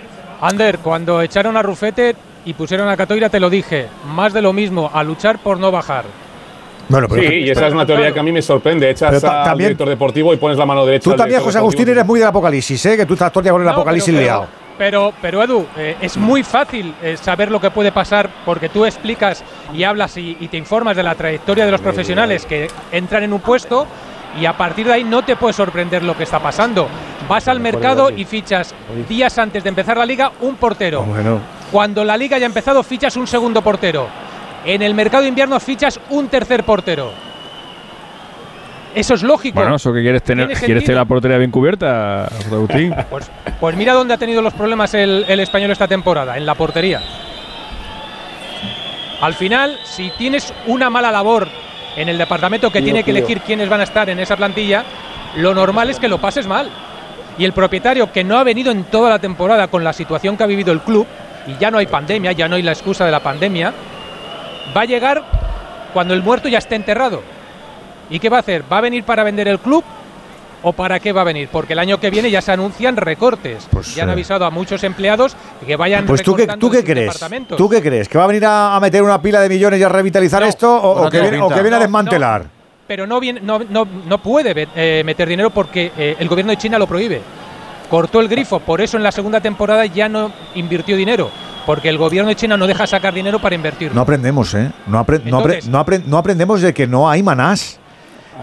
Ander, 0.42 0.80
cuando 0.80 1.22
echaron 1.22 1.58
a 1.58 1.62
Rufete 1.64 2.16
y 2.46 2.54
pusieron 2.54 2.90
a 2.90 2.98
Catoira, 2.98 3.30
te 3.30 3.40
lo 3.40 3.50
dije, 3.50 3.88
más 4.14 4.34
de 4.34 4.42
lo 4.42 4.54
mismo, 4.54 4.90
a 4.94 5.04
luchar 5.04 5.40
por 5.40 5.60
no 5.60 5.72
bajar. 5.72 6.06
Bueno, 6.90 7.08
sí, 7.14 7.22
y 7.22 7.50
esa 7.50 7.68
es 7.68 7.74
una 7.74 7.86
teoría 7.86 8.14
que 8.14 8.20
a 8.20 8.24
mí 8.24 8.32
me 8.32 8.42
sorprende. 8.42 8.90
Echas 8.90 9.10
Pero 9.10 9.22
ta- 9.22 9.40
al 9.42 9.50
también- 9.50 9.68
director 9.70 9.90
deportivo 9.90 10.34
y 10.34 10.38
pones 10.38 10.58
la 10.58 10.66
mano 10.66 10.86
derecha. 10.86 11.10
Tú 11.10 11.16
también, 11.18 11.42
José 11.42 11.58
Agustín, 11.58 11.80
deportivo. 11.86 12.00
eres 12.00 12.08
muy 12.08 12.20
del 12.20 12.30
apocalipsis, 12.30 12.86
¿eh? 12.86 12.96
Que 12.98 13.06
tú 13.06 13.14
estás 13.14 13.30
todo 13.32 13.42
el 13.42 13.44
día 13.44 13.52
con 13.52 13.62
el 13.62 13.66
No, 13.66 13.72
apocalipsis 13.74 14.14
pero- 14.14 14.24
liado. 14.24 14.42
Pero, 14.48 14.67
pero 15.22 15.44
Edu, 15.44 15.66
eh, 15.76 15.96
es 16.02 16.18
muy 16.18 16.44
fácil 16.44 16.94
eh, 17.02 17.18
saber 17.18 17.52
lo 17.52 17.60
que 17.60 17.72
puede 17.72 17.92
pasar 17.92 18.30
porque 18.46 18.70
tú 18.70 18.86
explicas 18.86 19.44
y 19.74 19.84
hablas 19.84 20.18
y, 20.18 20.38
y 20.40 20.48
te 20.48 20.58
informas 20.58 20.96
de 20.96 21.04
la 21.04 21.16
trayectoria 21.16 21.66
de 21.66 21.72
los 21.72 21.82
profesionales 21.82 22.46
que 22.46 22.70
entran 22.92 23.24
en 23.24 23.34
un 23.34 23.40
puesto 23.40 23.88
y 24.40 24.46
a 24.46 24.56
partir 24.56 24.88
de 24.88 24.94
ahí 24.94 25.04
no 25.04 25.24
te 25.24 25.36
puede 25.36 25.54
sorprender 25.54 26.04
lo 26.04 26.16
que 26.16 26.24
está 26.24 26.40
pasando. 26.40 26.88
Vas 27.28 27.48
al 27.48 27.60
mercado 27.60 28.10
y 28.10 28.26
fichas 28.26 28.74
días 29.10 29.38
antes 29.38 29.64
de 29.64 29.70
empezar 29.70 29.98
la 29.98 30.06
liga 30.06 30.32
un 30.42 30.56
portero. 30.56 31.04
Bueno. 31.04 31.40
Cuando 31.72 32.04
la 32.04 32.16
liga 32.16 32.38
ya 32.38 32.46
ha 32.46 32.48
empezado 32.48 32.84
fichas 32.84 33.18
un 33.18 33.28
segundo 33.28 33.62
portero. 33.62 34.08
En 34.64 34.82
el 34.82 34.94
mercado 34.94 35.24
de 35.24 35.30
invierno 35.30 35.60
fichas 35.60 36.00
un 36.10 36.28
tercer 36.28 36.64
portero. 36.64 37.12
Eso 38.98 39.14
es 39.14 39.22
lógico. 39.24 39.60
Bueno, 39.60 39.76
eso 39.76 39.94
que 39.94 40.02
quieres 40.02 40.24
tener, 40.24 40.48
quieres 40.48 40.60
sentido. 40.60 40.82
tener 40.82 40.98
la 40.98 41.06
portería 41.06 41.38
bien 41.38 41.52
cubierta, 41.52 42.26
Agustín. 42.26 42.96
Pues, 43.10 43.30
pues 43.60 43.76
mira 43.76 43.94
dónde 43.94 44.14
ha 44.16 44.18
tenido 44.18 44.42
los 44.42 44.54
problemas 44.54 44.94
el, 44.96 45.24
el 45.28 45.40
español 45.40 45.70
esta 45.72 45.88
temporada, 45.88 46.36
en 46.36 46.46
la 46.46 46.56
portería. 46.56 47.02
Al 49.22 49.34
final, 49.36 49.78
si 49.84 50.10
tienes 50.18 50.54
una 50.66 50.90
mala 50.90 51.12
labor 51.12 51.48
en 51.96 52.10
el 52.10 52.18
departamento 52.18 52.72
que 52.72 52.80
Tío, 52.80 52.86
tiene 52.86 53.04
que 53.04 53.12
tío. 53.12 53.20
elegir 53.20 53.42
quiénes 53.42 53.70
van 53.70 53.82
a 53.82 53.84
estar 53.84 54.10
en 54.10 54.20
esa 54.20 54.36
plantilla, 54.36 54.84
lo 55.36 55.54
normal 55.54 55.90
es 55.90 56.00
que 56.00 56.08
lo 56.08 56.20
pases 56.20 56.48
mal. 56.48 56.70
Y 57.38 57.46
el 57.46 57.54
propietario, 57.54 58.12
que 58.12 58.24
no 58.24 58.38
ha 58.40 58.44
venido 58.44 58.72
en 58.72 58.86
toda 58.86 59.10
la 59.12 59.20
temporada 59.20 59.68
con 59.68 59.84
la 59.84 59.94
situación 59.94 60.38
que 60.38 60.44
ha 60.44 60.48
vivido 60.48 60.72
el 60.72 60.82
club, 60.82 61.06
y 61.48 61.56
ya 61.60 61.70
no 61.70 61.78
hay 61.78 61.86
pandemia, 61.86 62.32
ya 62.32 62.48
no 62.48 62.56
hay 62.56 62.64
la 62.64 62.72
excusa 62.72 63.06
de 63.06 63.12
la 63.12 63.20
pandemia, 63.22 63.74
va 64.76 64.82
a 64.82 64.86
llegar 64.86 65.24
cuando 65.94 66.14
el 66.16 66.24
muerto 66.24 66.48
ya 66.48 66.58
esté 66.58 66.76
enterrado. 66.76 67.22
¿Y 68.10 68.20
qué 68.20 68.30
va 68.30 68.38
a 68.38 68.40
hacer? 68.42 68.64
¿Va 68.72 68.78
a 68.78 68.82
venir 68.82 69.04
para 69.04 69.24
vender 69.24 69.48
el 69.48 69.60
club 69.60 69.84
o 70.64 70.74
para 70.74 71.00
qué 71.00 71.12
va 71.12 71.22
a 71.22 71.24
venir? 71.26 71.50
Porque 71.52 71.74
el 71.74 71.80
año 71.80 72.00
que 72.00 72.10
viene 72.10 72.32
ya 72.32 72.42
se 72.42 72.52
anuncian 72.52 72.96
recortes. 72.96 73.68
ya 73.96 74.04
han 74.04 74.10
eh. 74.10 74.14
avisado 74.14 74.46
a 74.46 74.50
muchos 74.50 74.84
empleados 74.84 75.36
que 75.66 75.76
vayan 75.76 76.06
Pues 76.06 76.24
tú 76.24 76.36
qué, 76.36 76.48
tú 76.48 76.70
qué 76.70 76.84
crees? 76.84 77.20
¿Tú 77.58 77.70
qué 77.70 77.82
crees? 77.82 78.08
¿Que 78.10 78.18
va 78.18 78.24
a 78.24 78.28
venir 78.28 78.46
a, 78.46 78.76
a 78.76 78.80
meter 78.80 79.04
una 79.04 79.22
pila 79.22 79.42
de 79.42 79.50
millones 79.50 79.80
y 79.80 79.84
a 79.84 79.90
revitalizar 79.90 80.42
esto 80.44 80.74
o, 80.76 80.94
pues 80.94 81.02
no 81.02 81.08
o 81.08 81.12
que 81.12 81.22
viene, 81.22 81.38
o 81.38 81.42
pinta. 81.42 81.56
que 81.56 81.62
viene 81.62 81.76
a 81.76 81.80
No, 81.80 81.84
desmantelar? 81.86 82.46
Pero 82.88 83.06
no, 83.06 83.20
viene, 83.20 83.42
no, 83.42 83.60
no, 83.70 83.86
no 84.08 84.18
puede 84.20 84.68
eh, 84.76 85.04
meter 85.06 85.28
dinero 85.28 85.50
porque 85.50 85.92
eh, 85.98 86.16
el 86.20 86.30
gobierno 86.30 86.52
de 86.52 86.58
China 86.58 86.80
lo 86.80 86.88
prohíbe. 86.88 87.22
Cortó 87.90 88.20
el 88.22 88.28
grifo, 88.30 88.60
por 88.62 88.80
eso 88.82 88.96
en 88.98 89.04
la 89.04 89.12
segunda 89.12 89.42
temporada 89.42 89.86
ya 89.86 90.08
no 90.10 90.32
invirtió 90.56 90.96
dinero. 90.96 91.30
Porque 91.66 91.90
el 91.90 91.98
gobierno 91.98 92.30
de 92.30 92.36
China 92.36 92.56
no 92.56 92.66
deja 92.66 92.88
sacar 92.88 93.14
dinero 93.14 93.40
para 93.40 93.54
invertir. 93.56 93.94
No 93.94 94.00
aprendemos, 94.02 94.54
¿eh? 94.54 94.72
No, 94.88 95.06
apre- 95.06 95.22
no, 95.26 95.42
apre- 95.44 95.64
no 95.66 95.86
apre- 95.86 96.04
no 96.06 96.18
aprendemos 96.18 96.62
de 96.62 96.74
que 96.74 96.88
no 96.88 97.10
hay 97.10 97.22
manás. 97.22 97.78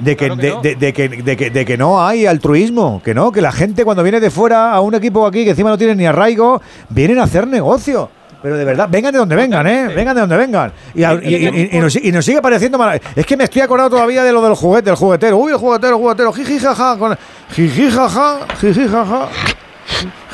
De 0.01 0.17
que, 0.17 0.27
Claro 0.27 0.41
que 0.41 0.47
de, 0.47 0.55
no. 0.55 0.61
de- 0.63 0.75
de 0.77 0.93
que, 0.93 1.09
de 1.09 1.37
que- 1.37 1.51
de 1.51 1.65
que 1.65 1.77
no 1.77 2.05
hay 2.05 2.27
altruismo, 2.27 3.01
que 3.05 3.15
no, 3.15 3.31
que 3.33 3.41
la 3.41 3.53
gente 3.53 3.85
cuando 3.85 4.03
viene 4.03 4.21
de 4.21 4.31
fuera 4.31 4.73
a 4.73 4.81
un 4.81 4.95
equipo 4.95 5.27
aquí 5.27 5.45
que 5.45 5.51
encima 5.51 5.71
no 5.71 5.79
tiene 5.79 5.95
ni 5.95 6.07
arraigo, 6.07 6.61
vienen 6.89 7.19
a 7.19 7.25
hacer 7.25 7.47
negocio. 7.47 8.09
Pero 8.43 8.59
de 8.59 8.65
verdad, 8.67 8.89
vengan 8.91 9.11
de 9.11 9.19
donde 9.19 9.37
vengan, 9.37 9.67
¿eh? 9.67 9.89
Vengan 9.95 10.15
de 10.15 10.21
donde 10.21 10.37
vengan. 10.37 10.71
Y, 10.95 11.03
y- 11.03 11.49
y- 11.49 11.69
y 11.73 11.79
nos, 11.81 11.97
y 11.97 12.13
nos 12.13 12.25
sigue 12.27 12.43
pareciendo 12.43 12.77
mal. 12.77 13.01
Es 13.17 13.25
que 13.25 13.39
me 13.39 13.45
estoy 13.45 13.63
acordado 13.63 13.89
todavía 13.89 14.23
de 14.23 14.33
lo 14.33 14.43
del 14.43 14.55
juguete, 14.55 14.91
del 14.91 14.97
juguetero. 14.97 15.39
Uy, 15.39 15.53
el 15.53 15.59
juguetero, 15.59 15.97
el 15.97 16.03
juguetero. 16.03 16.31
Jiji, 16.33 16.59
jaja. 16.59 16.99
Con, 16.99 17.17
jiji, 17.53 17.91
jaja. 17.91 18.41
Jiji, 18.61 18.87
jaja. 18.87 19.29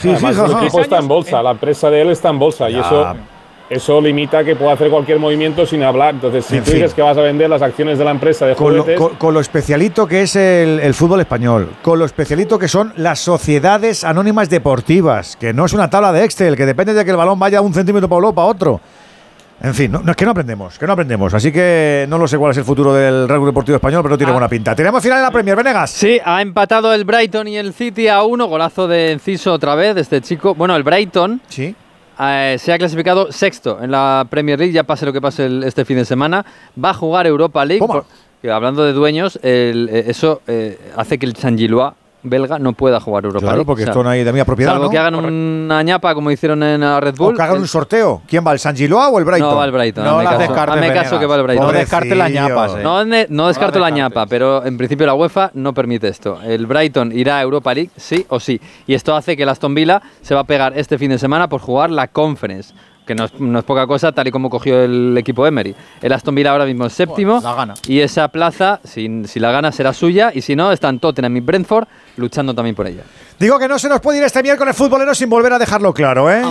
Jiji, 0.03 0.15
Además, 0.15 0.37
el 0.37 0.47
jaja. 0.49 0.63
equipo 0.65 0.81
está 0.81 0.99
en 0.99 1.07
bolsa, 1.09 1.43
la 1.43 1.51
empresa 1.53 1.89
de 1.91 2.01
él 2.03 2.11
está 2.11 2.31
en 2.31 2.39
bolsa 2.41 2.69
y 2.69 2.73
Ya. 2.75 2.81
eso, 2.81 3.15
eso 3.71 4.01
limita 4.01 4.43
que 4.45 4.57
pueda 4.57 4.73
hacer 4.73 4.91
cualquier 4.91 5.19
movimiento 5.21 5.65
sin 5.65 5.83
hablar. 5.85 6.15
Entonces, 6.15 6.45
si 6.45 6.57
En 6.57 6.65
tú 6.65 6.71
fin. 6.73 6.81
dices 6.81 6.93
que 6.93 7.03
vas 7.03 7.17
a 7.17 7.21
vender 7.23 7.49
las 7.49 7.63
acciones 7.63 7.99
de 7.99 8.05
la 8.05 8.11
empresa 8.11 8.45
de 8.47 8.57
Con 8.57 8.77
lo, 8.77 8.85
con- 8.97 9.15
con 9.15 9.33
lo 9.33 9.39
especialito 9.41 10.07
que 10.09 10.23
es 10.23 10.35
el, 10.37 10.81
el 10.81 10.93
fútbol 10.93 11.21
español, 11.21 11.71
con 11.81 11.99
lo 11.99 12.05
especialito 12.05 12.59
que 12.59 12.67
son 12.69 12.93
las 12.97 13.21
sociedades 13.21 14.03
anónimas 14.05 14.51
deportivas, 14.51 15.37
que 15.37 15.53
no 15.53 15.65
es 15.65 15.73
una 15.73 15.89
tabla 15.89 16.13
de 16.13 16.25
Excel, 16.25 16.57
que 16.57 16.67
depende 16.67 16.93
de 16.95 17.05
que 17.05 17.13
el 17.13 17.17
balón 17.17 17.39
vaya 17.39 17.61
un 17.61 17.73
centímetro 17.73 18.09
para 18.09 18.17
un 18.19 18.23
lado 18.25 18.33
o 18.33 18.35
para 18.35 18.49
otro. 18.49 18.81
En 19.63 19.75
fin, 19.75 19.93
no, 19.93 20.01
no, 20.01 20.11
es 20.13 20.17
que 20.17 20.25
no 20.25 20.31
aprendemos, 20.31 20.79
que 20.79 20.87
no 20.87 20.95
aprendemos. 20.95 21.35
Así 21.35 21.53
que 21.53 22.07
no 22.09 22.17
lo 22.17 22.27
sé 22.27 22.39
cuál 22.39 22.53
es 22.53 22.57
el 22.57 22.65
futuro 22.65 22.95
del 22.95 23.29
Real 23.29 23.45
Deportivo 23.45 23.77
Español, 23.77 24.01
pero 24.03 24.15
no 24.15 24.17
tiene 24.19 24.33
buena 24.33 24.49
pinta. 24.49 24.75
Tenemos 24.75 25.03
final 25.03 25.19
en 25.19 25.25
la 25.25 25.31
Premier, 25.31 25.55
Venegas. 25.55 25.91
Sí, 25.91 26.19
ha 26.25 26.41
empatado 26.41 26.95
el 26.95 27.05
Brighton 27.05 27.47
y 27.47 27.59
el 27.59 27.75
City 27.75 28.09
a 28.09 28.23
uno, 28.23 28.47
golazo 28.47 28.89
de 28.89 29.13
Enciso 29.13 29.53
otra 29.53 29.75
vez, 29.75 29.95
de 29.95 30.01
este 30.01 30.23
chico. 30.23 30.55
Bueno, 30.55 30.75
el 30.77 30.83
Brighton 30.83 31.43
sí. 31.49 31.77
Eh, 32.23 32.57
se 32.59 32.73
ha 32.73 32.79
clasificado 32.79 33.33
sexto 33.33 33.83
en 33.83 33.91
la 33.91 34.27
Premier 34.29 34.59
League, 34.59 34.73
ya 34.75 34.85
pase 34.85 35.07
lo 35.07 35.13
que 35.13 35.21
pase 35.21 35.47
el- 35.47 35.65
este 35.65 35.85
fin 35.85 35.97
de 35.97 36.05
semana. 36.05 36.45
Va 36.83 36.91
a 36.91 36.95
jugar 36.95 37.27
Europa 37.27 37.65
League. 37.65 37.81
por- 37.87 38.05
que 38.43 38.51
hablando 38.51 38.85
de 38.85 38.93
dueños, 38.93 39.39
el- 39.43 39.89
eh, 39.93 40.05
eso 40.09 40.41
eh, 40.47 40.79
hace 40.97 41.19
que 41.19 41.27
el 41.27 41.35
Gilois 41.59 41.93
belga 42.23 42.59
no 42.59 42.73
pueda 42.73 43.01
jugar 43.01 43.25
Europa 43.25 43.41
Claro, 43.41 43.57
League. 43.57 43.67
porque 43.67 43.83
esto 43.85 44.03
no 44.03 44.11
hay 44.11 44.25
de 44.25 44.33
mía 44.33 44.45
propiedad, 44.45 44.73
Salvo 44.73 44.85
¿no? 44.85 44.91
que 44.91 44.99
hagan 44.99 45.15
una 45.15 45.83
ñapa 45.83 46.15
como 46.15 46.31
hicieron 46.31 46.63
en 46.63 46.81
la 46.81 47.01
Red 47.01 47.15
Bull. 47.17 47.35
O 47.35 47.37
que 47.37 47.43
hagan 47.43 47.57
el- 47.57 47.63
un 47.63 47.69
sorteo. 47.69 48.23
¿Quién 48.29 48.45
va, 48.47 48.53
el 48.53 48.59
San 48.59 48.77
Gilois 48.77 49.09
o 49.13 49.19
el 49.19 49.25
Brighton? 49.25 49.51
No 49.51 49.57
va 49.57 49.65
el 49.65 49.73
Brighton. 49.73 50.05
No 50.05 50.19
caso, 50.23 50.39
descartes, 50.39 50.75
hazme 50.83 50.93
caso 50.95 51.19
que 51.19 51.27
va 51.27 51.37
el 51.37 51.43
Brighton. 51.43 51.67
No 51.67 51.73
descartes 51.73 52.17
las 52.17 52.31
ñapas, 52.31 52.75
eh. 52.77 52.81
No, 52.83 53.05
ne- 53.05 53.27
no 53.31 53.49
descarto 53.49 53.79
No 53.79 53.85
la 53.85 53.91
ñapa, 53.91 54.27
pero 54.27 54.65
en 54.65 54.77
principio 54.77 55.07
la 55.07 55.15
UEFA 55.15 55.51
no 55.55 55.73
permite 55.75 56.09
esto. 56.09 56.39
El 56.43 56.67
Brighton 56.67 57.13
irá 57.13 57.39
a 57.39 57.43
Europa 57.43 57.73
League, 57.75 57.91
sí 57.97 58.25
o 58.29 58.39
sí. 58.41 58.61
Y 58.87 58.95
esto 58.95 59.15
hace 59.15 59.37
que 59.37 59.43
el 59.45 59.49
Aston 59.49 59.75
Villa 59.75 60.03
se 60.23 60.35
va 60.35 60.41
a 60.41 60.45
pegar 60.45 60.73
este 60.77 60.99
fin 60.99 61.11
de 61.11 61.19
semana 61.19 61.49
por 61.49 61.61
jugar 61.61 61.91
la 61.91 62.09
Conference. 62.09 62.75
Que 63.07 63.15
no 63.15 63.25
es, 63.25 63.41
no 63.41 63.59
es 63.59 63.65
poca 63.65 63.87
cosa, 63.87 64.13
tal 64.13 64.29
y 64.29 64.31
como 64.31 64.51
cogió 64.51 64.83
el 64.83 65.17
equipo 65.19 65.47
Emery. 65.47 65.75
El 66.01 66.13
Aston 66.13 66.35
Villa 66.35 66.53
ahora 66.53 66.65
mismo 66.65 66.87
es 66.87 66.93
séptimo. 66.93 67.41
la 67.43 67.55
gana. 67.55 67.75
Y 67.89 68.01
esa 68.01 68.29
plaza, 68.29 68.81
si, 68.85 69.25
si 69.27 69.41
la 69.41 69.51
gana, 69.51 69.73
será 69.73 69.93
suya. 69.93 70.31
Y 70.35 70.43
si 70.43 70.55
no, 70.55 70.71
están 70.71 70.99
Tottenham 71.01 71.37
y 71.37 71.41
Brentford 71.41 71.89
luchando 72.17 72.55
también 72.55 72.77
por 72.77 72.87
ella. 72.87 73.03
Digo 73.41 73.59
que 73.59 73.69
no 73.69 73.79
se 73.79 73.89
nos 73.89 74.03
puede 74.03 74.19
ir 74.19 74.25
este 74.25 74.43
miércoles 74.43 74.77
futbolero 74.77 75.15
sin 75.15 75.31
volver 75.31 75.55
a 75.55 75.59
dejarlo 75.59 75.95
claro, 75.95 76.31
¿eh? 76.31 76.43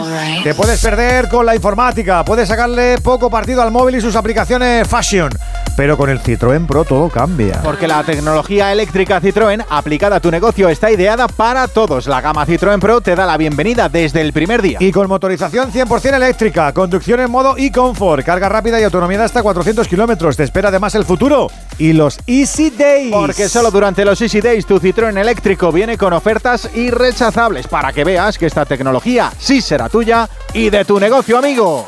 Te 0.44 0.56
puedes 0.56 0.82
perder 0.82 1.30
con 1.30 1.46
la 1.46 1.54
informática, 1.54 2.26
puedes 2.26 2.48
sacarle 2.48 2.98
poco 2.98 3.30
partido 3.30 3.62
al 3.62 3.70
móvil 3.70 3.98
y 3.98 4.02
sus 4.02 4.16
aplicaciones 4.16 4.88
fashion, 4.88 5.30
Pero 5.78 5.96
con 5.96 6.10
el 6.10 6.20
Citroën 6.20 6.66
Pro 6.66 6.86
todo 6.86 7.08
cambia. 7.10 7.62
Porque 7.62 7.88
la 7.88 8.04
tecnología 8.04 8.72
eléctrica 8.72 9.22
Citroën 9.22 9.64
aplicada 9.70 10.16
a 10.16 10.20
tu 10.20 10.32
negocio 10.32 10.68
está 10.68 10.90
ideada 10.90 11.28
para 11.28 11.68
todos. 11.68 12.08
La 12.08 12.22
gama 12.22 12.44
Citroën 12.48 12.80
Pro 12.80 13.02
te 13.02 13.14
da 13.14 13.28
la 13.28 13.38
bienvenida 13.38 13.88
desde 13.88 14.22
el 14.22 14.34
primer 14.34 14.64
día. 14.64 14.80
Y 14.82 14.92
con 14.92 15.08
motorización 15.08 15.72
100% 15.72 16.16
eléctrica, 16.16 16.74
conducción 16.74 17.20
en 17.20 17.30
modo 17.30 17.56
e-comfort, 17.56 18.26
carga 18.26 18.50
rápida 18.50 18.80
y 18.80 18.84
autonomía 18.84 19.20
de 19.20 19.26
hasta 19.26 19.44
400 19.44 19.88
kilómetros. 19.88 20.36
Te 20.38 20.44
espera 20.44 20.70
además 20.70 20.96
el 20.96 21.06
futuro 21.06 21.52
y 21.78 21.94
los 21.94 22.18
Easy 22.26 22.72
Days. 22.72 23.12
Porque 23.12 23.48
solo 23.48 23.70
durante 23.70 24.04
los 24.04 24.20
Easy 24.24 24.42
Days 24.42 24.66
tu 24.66 24.80
Citroën 24.80 25.16
eléctrico 25.16 25.72
viene 25.72 25.96
con 25.96 26.14
ofertas 26.14 26.68
irrechazables 26.80 27.68
para 27.68 27.94
que 27.94 28.04
veas 28.04 28.38
que 28.38 28.46
esta 28.46 28.66
tecnología 28.66 29.32
sí 29.38 29.62
será 29.62 29.90
tuya 29.90 30.28
y 30.54 30.70
de 30.70 30.86
tu 30.86 31.00
negocio, 31.00 31.38
amigo. 31.38 31.88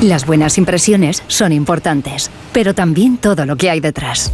Las 0.00 0.26
buenas 0.26 0.58
impresiones 0.58 1.22
son 1.28 1.52
importantes, 1.52 2.30
pero 2.52 2.74
también 2.74 3.16
todo 3.16 3.46
lo 3.46 3.56
que 3.56 3.70
hay 3.70 3.80
detrás. 3.80 4.32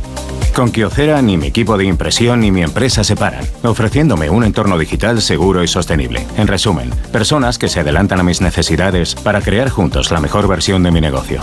Con 0.54 0.72
Kyocera 0.72 1.22
ni 1.22 1.36
mi 1.36 1.46
equipo 1.46 1.78
de 1.78 1.84
impresión 1.84 2.40
ni 2.40 2.50
mi 2.50 2.62
empresa 2.62 3.04
se 3.04 3.14
paran, 3.14 3.44
ofreciéndome 3.62 4.28
un 4.30 4.42
entorno 4.42 4.76
digital 4.78 5.22
seguro 5.22 5.62
y 5.62 5.68
sostenible. 5.68 6.26
En 6.36 6.48
resumen, 6.48 6.90
personas 7.12 7.56
que 7.56 7.68
se 7.68 7.80
adelantan 7.80 8.18
a 8.18 8.24
mis 8.24 8.40
necesidades 8.40 9.14
para 9.14 9.40
crear 9.40 9.70
juntos 9.70 10.10
la 10.10 10.20
mejor 10.20 10.48
versión 10.48 10.82
de 10.82 10.90
mi 10.90 11.00
negocio. 11.00 11.40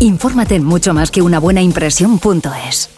Infórmate 0.00 0.56
en 0.56 0.64
mucho 0.64 0.92
más 0.92 1.10
que 1.10 1.22
una 1.22 1.38
buena 1.38 1.62
impresión.es. 1.62 2.90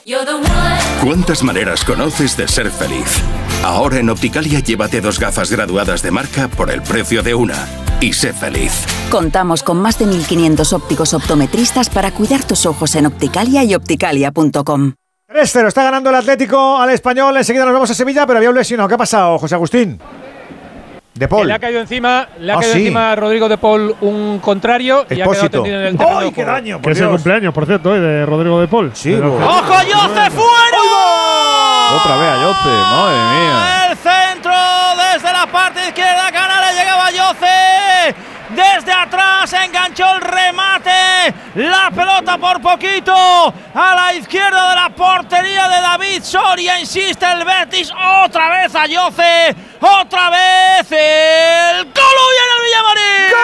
¿Cuántas 1.03 1.43
maneras 1.43 1.85
conoces 1.85 2.37
de 2.37 2.49
ser 2.49 2.71
feliz? 2.71 3.23
Ahora 3.65 3.99
en 3.99 4.11
Opticalia 4.11 4.61
llévate 4.61 5.01
dos 5.01 5.19
gafas 5.19 5.51
graduadas 5.51 6.03
de 6.03 6.11
marca 6.11 6.49
por 6.49 6.71
el 6.71 6.83
precio 6.83 7.23
de 7.23 7.35
una. 7.35 7.67
Y 8.01 8.13
sé 8.13 8.33
feliz. 8.33 8.85
Contamos 9.11 9.63
con 9.63 9.81
más 9.81 9.99
de 9.99 10.07
1.500 10.07 10.73
ópticos 10.73 11.15
optometristas 11.15 11.89
para 11.89 12.11
cuidar 12.13 12.45
tus 12.45 12.67
ojos 12.67 12.95
en 12.95 13.07
Opticalia 13.07 13.65
y 13.65 13.75
opticalia.com. 13.75 14.95
3-0, 15.29 15.67
está 15.69 15.83
ganando 15.83 16.11
el 16.11 16.17
Atlético 16.17 16.77
al 16.77 16.91
español. 16.91 17.37
Enseguida 17.37 17.65
nos 17.65 17.75
vamos 17.75 17.91
a 17.91 17.95
Sevilla, 17.95 18.27
pero 18.27 18.39
había 18.39 18.51
un 18.51 18.57
lesionado. 18.57 18.89
¿Qué 18.89 18.95
ha 18.95 18.99
pasado, 18.99 19.39
José 19.39 19.55
Agustín? 19.55 19.99
De 21.17 21.29
Paul. 21.29 21.47
Le 21.49 21.55
ha 21.55 21.59
caído 21.59 21.81
encima, 21.81 22.29
le 22.39 22.53
ha 22.53 22.57
Ah, 22.57 22.59
caído 22.61 22.75
sí. 22.75 22.81
encima 22.81 23.13
a 23.13 23.17
Rodrigo 23.17 23.49
de 23.49 23.57
Paul 23.59 23.95
un 24.03 24.39
contrario 24.39 25.07
y 25.09 25.21
ha 25.21 25.25
quedado 25.27 25.65
en 25.65 25.73
el 25.73 25.97
terreno. 25.97 26.19
¡Ay, 26.21 26.29
qué 26.29 26.35
juego. 26.35 26.51
daño! 26.53 26.81
Que 26.83 26.91
es 26.91 27.01
el 27.01 27.09
cumpleaños, 27.09 27.55
por 27.55 27.67
cierto, 27.67 27.93
de 27.95 28.27
Rodrigo 28.27 28.61
de 28.61 28.69
Paul. 28.69 28.91
Sí, 28.95 29.13
Pero- 29.15 29.35
¡Ojo, 29.37 29.83
Yoce 29.83 30.31
fuera! 30.31 30.79
Otra 31.97 32.17
vez 32.17 32.29
a 32.29 32.43
Yoce, 32.43 32.69
madre 32.69 33.17
mía. 33.39 33.87
El 33.91 33.97
centro 33.97 34.53
desde 35.13 35.33
la 35.33 35.47
parte 35.47 35.87
izquierda, 35.89 36.31
Canales 36.33 36.77
llegaba 36.77 37.11
Yoce. 37.11 38.15
Desde 38.51 38.93
atrás 38.93 39.53
enganchó 39.53 40.05
el 40.15 40.21
remate. 40.21 41.35
La 41.55 41.91
pelota 41.91 42.39
por 42.39 42.61
poquito 42.61 43.13
a 43.13 43.95
la 43.95 44.15
izquierda 44.15 44.71
de 44.71 44.77
la 44.77 44.91
portería 44.91 45.69
de 45.69 45.81
David 45.81 46.23
Soria. 46.23 46.79
Insiste 46.79 47.27
el 47.27 47.45
Betis. 47.45 47.91
Otra 48.25 48.49
vez 48.51 48.75
a 48.75 48.87
Yoce. 48.87 49.55
Otra 49.81 50.31
vez 50.31 50.91
el 50.91 51.93
Coluy 51.93 52.37
en 52.43 52.51
el 52.55 52.63
Villamarín. 52.65 53.37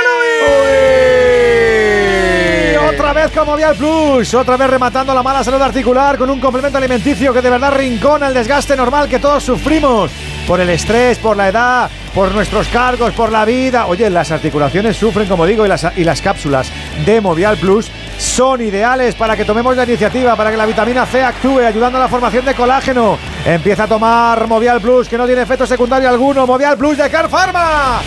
Otra 2.94 3.12
vez 3.14 3.30
con 3.32 3.46
Movial 3.46 3.74
Plus, 3.76 4.34
otra 4.34 4.56
vez 4.56 4.68
rematando 4.68 5.14
la 5.14 5.22
mala 5.22 5.42
salud 5.42 5.60
articular 5.60 6.18
con 6.18 6.28
un 6.30 6.38
complemento 6.40 6.78
alimenticio 6.78 7.32
que 7.32 7.40
de 7.40 7.50
verdad 7.50 7.74
rincona 7.74 8.28
el 8.28 8.34
desgaste 8.34 8.76
normal 8.76 9.08
que 9.08 9.18
todos 9.18 9.42
sufrimos 9.42 10.10
por 10.46 10.60
el 10.60 10.70
estrés, 10.70 11.18
por 11.18 11.36
la 11.36 11.48
edad, 11.48 11.90
por 12.14 12.32
nuestros 12.32 12.68
cargos, 12.68 13.12
por 13.12 13.32
la 13.32 13.44
vida. 13.44 13.86
Oye, 13.86 14.08
las 14.10 14.30
articulaciones 14.30 14.96
sufren, 14.96 15.28
como 15.28 15.46
digo, 15.46 15.64
y 15.64 15.68
las, 15.68 15.86
y 15.96 16.04
las 16.04 16.20
cápsulas 16.20 16.70
de 17.04 17.20
Movial 17.20 17.56
Plus 17.56 17.90
son 18.18 18.60
ideales 18.60 19.14
para 19.14 19.36
que 19.36 19.44
tomemos 19.44 19.76
la 19.76 19.84
iniciativa, 19.84 20.36
para 20.36 20.50
que 20.50 20.56
la 20.56 20.66
vitamina 20.66 21.06
C 21.06 21.22
actúe 21.22 21.60
ayudando 21.60 21.98
a 21.98 22.02
la 22.02 22.08
formación 22.08 22.44
de 22.44 22.54
colágeno. 22.54 23.18
Empieza 23.44 23.84
a 23.84 23.88
tomar 23.88 24.46
Movial 24.46 24.80
Plus, 24.80 25.08
que 25.08 25.18
no 25.18 25.26
tiene 25.26 25.42
efecto 25.42 25.66
secundario 25.66 26.08
alguno. 26.08 26.46
Movial 26.46 26.76
Plus 26.76 26.98
de 26.98 27.10
Car 27.10 27.28
Pharma. 27.28 28.00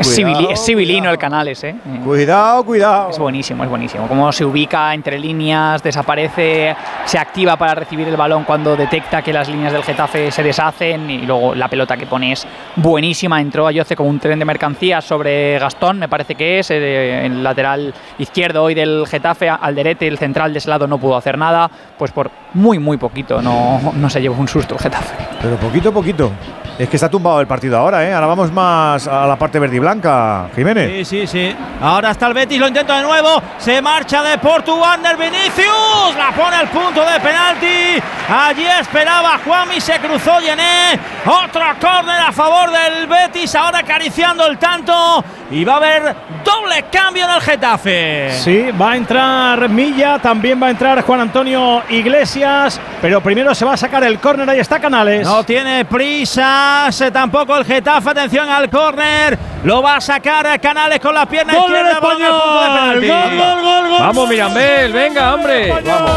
Es, 0.00 0.18
civili- 0.18 0.50
es 0.50 0.64
civilino 0.64 1.10
el 1.10 1.18
Canales, 1.18 1.62
¿eh? 1.64 1.74
Cuidado, 2.04 2.64
cuidado. 2.64 3.10
Es 3.10 3.18
buenísimo, 3.18 3.64
es 3.64 3.70
buenísimo. 3.70 4.06
Cómo 4.08 4.30
se 4.32 4.44
ubica 4.44 4.92
entre 4.94 5.18
líneas, 5.18 5.82
desaparece, 5.82 6.74
se 7.04 7.18
activa 7.18 7.56
para 7.56 7.74
recibir 7.74 8.08
el 8.08 8.16
balón 8.16 8.44
cuando 8.44 8.76
detecta 8.76 9.22
que 9.22 9.32
las 9.32 9.48
líneas 9.48 9.72
del 9.72 9.82
Getafe 9.82 10.30
se 10.30 10.42
deshacen 10.42 11.10
y 11.10 11.18
luego 11.26 11.54
la 11.54 11.68
pelota 11.68 11.96
que 11.96 12.06
pone 12.06 12.32
es 12.32 12.46
buenísima. 12.76 13.40
Entró 13.40 13.66
a 13.66 13.72
Yoce 13.72 13.96
como 13.96 14.08
un 14.10 14.18
tren 14.20 14.38
de 14.38 14.44
mercancías 14.44 15.04
sobre 15.04 15.58
Gastón, 15.58 15.98
me 15.98 16.08
parece 16.08 16.34
que 16.34 16.58
es, 16.58 16.70
eh, 16.70 17.26
el 17.26 17.42
lateral 17.42 17.92
izquierdo 18.18 18.62
hoy 18.62 18.74
del 18.74 19.06
Getafe, 19.08 19.48
Alderete, 19.48 20.06
el 20.06 20.18
central 20.18 20.52
de 20.52 20.58
ese 20.58 20.68
lado 20.70 20.86
no 20.86 20.98
pudo 20.98 21.16
hacer 21.16 21.38
nada, 21.38 21.70
pues 21.98 22.10
por 22.12 22.30
muy, 22.54 22.78
muy 22.78 22.96
poquito 22.96 23.42
no, 23.42 23.80
no 23.94 24.10
se 24.10 24.20
llevó 24.20 24.36
un 24.40 24.48
susto 24.48 24.74
el 24.74 24.80
Getafe. 24.80 25.14
Pero 25.42 25.56
poquito 25.56 25.92
poquito. 25.92 26.30
Es 26.76 26.88
que 26.88 26.96
está 26.96 27.08
tumbado 27.08 27.40
el 27.40 27.46
partido 27.46 27.78
ahora, 27.78 28.04
¿eh? 28.04 28.12
Ahora 28.12 28.26
vamos 28.26 28.50
más 28.50 29.06
a 29.06 29.26
la 29.26 29.36
parte 29.36 29.60
verde 29.60 29.76
y 29.76 29.78
blanca, 29.78 30.48
Jiménez. 30.56 31.06
Sí, 31.08 31.20
sí, 31.20 31.26
sí. 31.26 31.56
Ahora 31.80 32.10
está 32.10 32.26
el 32.26 32.34
Betis, 32.34 32.58
lo 32.58 32.66
intenta 32.66 32.96
de 32.96 33.02
nuevo. 33.04 33.40
Se 33.58 33.80
marcha 33.80 34.24
de 34.24 34.38
Portu 34.38 34.74
Wander 34.74 35.16
Vinicius. 35.16 36.16
La 36.18 36.32
pone 36.34 36.56
al 36.56 36.68
punto 36.68 37.00
de 37.04 37.20
penalti. 37.20 38.02
Allí 38.28 38.66
esperaba 38.80 39.38
Juanmi, 39.44 39.80
se 39.80 40.00
cruzó 40.00 40.40
Yené. 40.40 40.98
Otro 41.24 41.62
córner 41.80 42.20
a 42.26 42.32
favor 42.32 42.70
del 42.72 43.06
Betis. 43.06 43.54
Ahora 43.54 43.78
acariciando 43.78 44.44
el 44.46 44.58
tanto. 44.58 45.24
Y 45.52 45.64
va 45.64 45.74
a 45.74 45.76
haber 45.76 46.16
doble 46.44 46.86
cambio 46.90 47.24
en 47.26 47.30
el 47.30 47.40
Getafe. 47.40 48.32
Sí, 48.32 48.70
va 48.72 48.92
a 48.92 48.96
entrar 48.96 49.68
Milla, 49.68 50.18
también 50.18 50.60
va 50.60 50.66
a 50.66 50.70
entrar 50.70 51.02
Juan 51.02 51.20
Antonio 51.20 51.82
Iglesias, 51.90 52.80
pero 53.00 53.20
primero 53.20 53.54
se 53.54 53.64
va 53.64 53.74
a 53.74 53.76
sacar 53.76 54.02
el 54.04 54.18
córner, 54.18 54.48
ahí 54.48 54.58
está 54.58 54.80
Canales. 54.80 55.26
No 55.26 55.44
tiene 55.44 55.84
prisa, 55.84 56.63
tampoco 57.12 57.56
el 57.56 57.64
Getafe, 57.64 58.10
atención 58.10 58.48
al 58.48 58.68
córner, 58.70 59.38
lo 59.64 59.82
va 59.82 59.96
a 59.96 60.00
sacar 60.00 60.46
a 60.46 60.58
Canales 60.58 61.00
con 61.00 61.14
la 61.14 61.26
pierna 61.26 61.54
Gol 61.54 61.70
izquierda, 61.70 62.00
punto 62.00 62.18
de 62.18 62.24
penalti. 62.68 63.08
gol, 63.08 63.36
gol, 63.36 63.62
gol, 63.62 63.88
gol. 63.88 64.00
Vamos, 64.00 64.28
Mirambel, 64.28 64.92
venga, 64.92 65.34
hombre. 65.34 65.72
Vamos. 65.82 66.12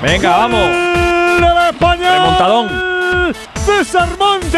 Venga, 0.00 0.36
vamos. 0.36 0.60
Remontadón. 2.00 2.68
César 3.64 4.08
Montes. 4.18 4.54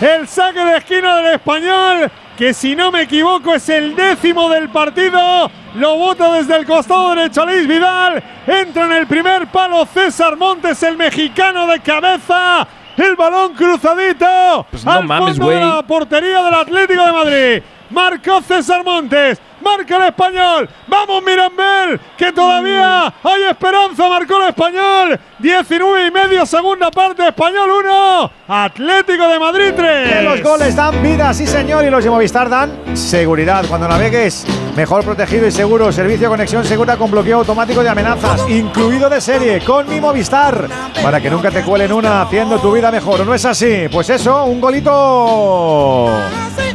El 0.00 0.28
saque 0.28 0.64
de 0.64 0.76
esquina 0.76 1.16
del 1.16 1.34
español, 1.34 2.08
que 2.36 2.54
si 2.54 2.76
no 2.76 2.92
me 2.92 3.02
equivoco 3.02 3.54
es 3.54 3.68
el 3.68 3.96
décimo 3.96 4.48
del 4.48 4.68
partido. 4.68 5.50
Lo 5.74 5.96
bota 5.96 6.32
desde 6.34 6.54
el 6.54 6.64
costado 6.64 7.16
derecho 7.16 7.44
Luis 7.44 7.66
Vidal. 7.66 8.22
Entra 8.46 8.84
en 8.84 8.92
el 8.92 9.08
primer 9.08 9.48
palo 9.48 9.84
César 9.86 10.36
Montes, 10.36 10.80
el 10.84 10.96
mexicano 10.96 11.66
de 11.66 11.80
cabeza. 11.80 12.66
El 12.96 13.14
balón 13.16 13.54
cruzadito 13.54 14.66
Pues 14.70 14.84
no 14.84 14.92
al 14.92 15.04
mames, 15.04 15.36
fondo 15.36 15.50
de 15.50 15.60
la 15.60 15.82
portería 15.82 16.42
del 16.44 16.54
Atlético 16.54 17.04
de 17.04 17.12
Madrid. 17.12 17.62
Marcó 17.90 18.40
César 18.40 18.84
Montes. 18.84 19.40
Marca 19.60 19.96
el 19.96 20.02
español. 20.04 20.68
Vamos, 20.86 21.22
Mirambel, 21.22 22.00
que 22.16 22.32
todavía 22.32 23.12
hay 23.22 23.42
esperanza. 23.50 24.08
Marcó 24.08 24.36
el 24.42 24.48
español. 24.48 25.20
19 25.38 26.06
y 26.06 26.10
medio, 26.10 26.46
segunda 26.46 26.90
parte. 26.90 27.26
Español 27.26 27.70
1. 27.84 28.30
Atlético 28.48 29.28
de 29.28 29.38
Madrid 29.38 29.72
3. 29.76 30.12
Que 30.12 30.22
los 30.22 30.42
goles 30.42 30.74
dan 30.74 31.02
vida, 31.02 31.32
sí 31.34 31.46
señor, 31.46 31.84
y 31.84 31.90
los 31.90 32.02
de 32.02 32.10
Movistar 32.10 32.48
dan 32.48 32.96
seguridad. 32.96 33.64
Cuando 33.68 33.88
navegues, 33.88 34.46
mejor 34.76 35.04
protegido 35.04 35.46
y 35.46 35.50
seguro. 35.50 35.92
Servicio 35.92 36.28
conexión 36.28 36.64
segura 36.64 36.96
con 36.96 37.10
bloqueo 37.10 37.38
automático 37.38 37.82
de 37.82 37.88
amenazas, 37.88 38.48
incluido 38.48 39.08
de 39.08 39.20
serie, 39.20 39.60
con 39.64 39.88
mi 39.88 40.00
Movistar. 40.00 40.68
Para 41.02 41.20
que 41.20 41.30
nunca 41.30 41.50
te 41.50 41.62
cuelen 41.62 41.92
una, 41.92 42.22
haciendo 42.22 42.58
tu 42.58 42.72
vida 42.72 42.90
mejor. 42.90 43.20
¿O 43.20 43.24
no 43.24 43.34
es 43.34 43.44
así? 43.44 43.86
Pues 43.90 44.10
eso, 44.10 44.44
un 44.44 44.60
golito. 44.60 46.20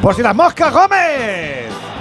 Por 0.01 0.15
si 0.15 0.21
las 0.21 0.35
moscas, 0.35 0.71
Gómez. 0.71 1.92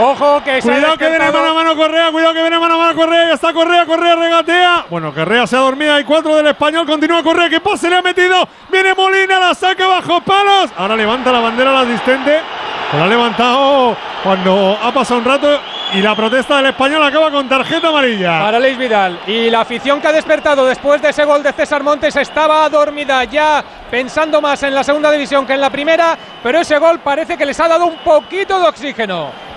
Ojo 0.00 0.42
que 0.42 0.60
Cuidado 0.60 0.96
que 0.96 1.08
viene 1.08 1.30
mano 1.30 1.50
a 1.50 1.54
mano 1.54 1.76
Correa, 1.76 2.10
cuidado 2.10 2.32
que 2.32 2.40
viene 2.40 2.58
mano 2.58 2.74
a 2.74 2.78
mano 2.78 2.94
Correa, 2.94 3.28
ya 3.28 3.34
está 3.34 3.52
Correa, 3.52 3.84
Correa 3.84 4.16
regatea. 4.16 4.86
Bueno, 4.88 5.12
Correa 5.12 5.46
se 5.46 5.56
ha 5.56 5.60
dormido, 5.60 5.92
hay 5.92 6.04
cuatro 6.04 6.36
del 6.36 6.46
español, 6.46 6.86
continúa 6.86 7.22
Correa, 7.22 7.50
que 7.50 7.60
pase 7.60 7.90
le 7.90 7.96
ha 7.96 8.02
metido, 8.02 8.48
viene 8.70 8.94
Molina, 8.94 9.38
la 9.38 9.54
saca 9.54 9.86
bajo 9.86 10.22
palos. 10.22 10.70
Ahora 10.78 10.96
levanta 10.96 11.30
la 11.30 11.40
bandera 11.40 11.78
al 11.78 11.86
asistente, 11.86 12.40
la 12.94 13.04
ha 13.04 13.06
levantado 13.06 13.94
cuando 14.22 14.78
ha 14.82 14.90
pasado 14.90 15.20
un 15.20 15.26
rato 15.26 15.60
y 15.92 16.00
la 16.00 16.14
protesta 16.14 16.56
del 16.56 16.66
español 16.66 17.02
acaba 17.02 17.30
con 17.30 17.46
tarjeta 17.46 17.88
amarilla. 17.88 18.40
Para 18.40 18.58
Luis 18.58 18.78
Vidal. 18.78 19.20
Y 19.26 19.50
la 19.50 19.60
afición 19.60 20.00
que 20.00 20.08
ha 20.08 20.12
despertado 20.12 20.64
después 20.64 21.02
de 21.02 21.10
ese 21.10 21.26
gol 21.26 21.42
de 21.42 21.52
César 21.52 21.82
Montes 21.82 22.16
estaba 22.16 22.66
dormida 22.70 23.24
ya 23.24 23.62
pensando 23.90 24.40
más 24.40 24.62
en 24.62 24.74
la 24.74 24.82
segunda 24.82 25.12
división 25.12 25.46
que 25.46 25.52
en 25.52 25.60
la 25.60 25.68
primera, 25.68 26.16
pero 26.42 26.60
ese 26.60 26.78
gol 26.78 27.00
parece 27.00 27.36
que 27.36 27.44
les 27.44 27.60
ha 27.60 27.68
dado 27.68 27.84
un 27.84 27.98
poquito 27.98 28.58
de 28.60 28.68
oxígeno. 28.68 29.49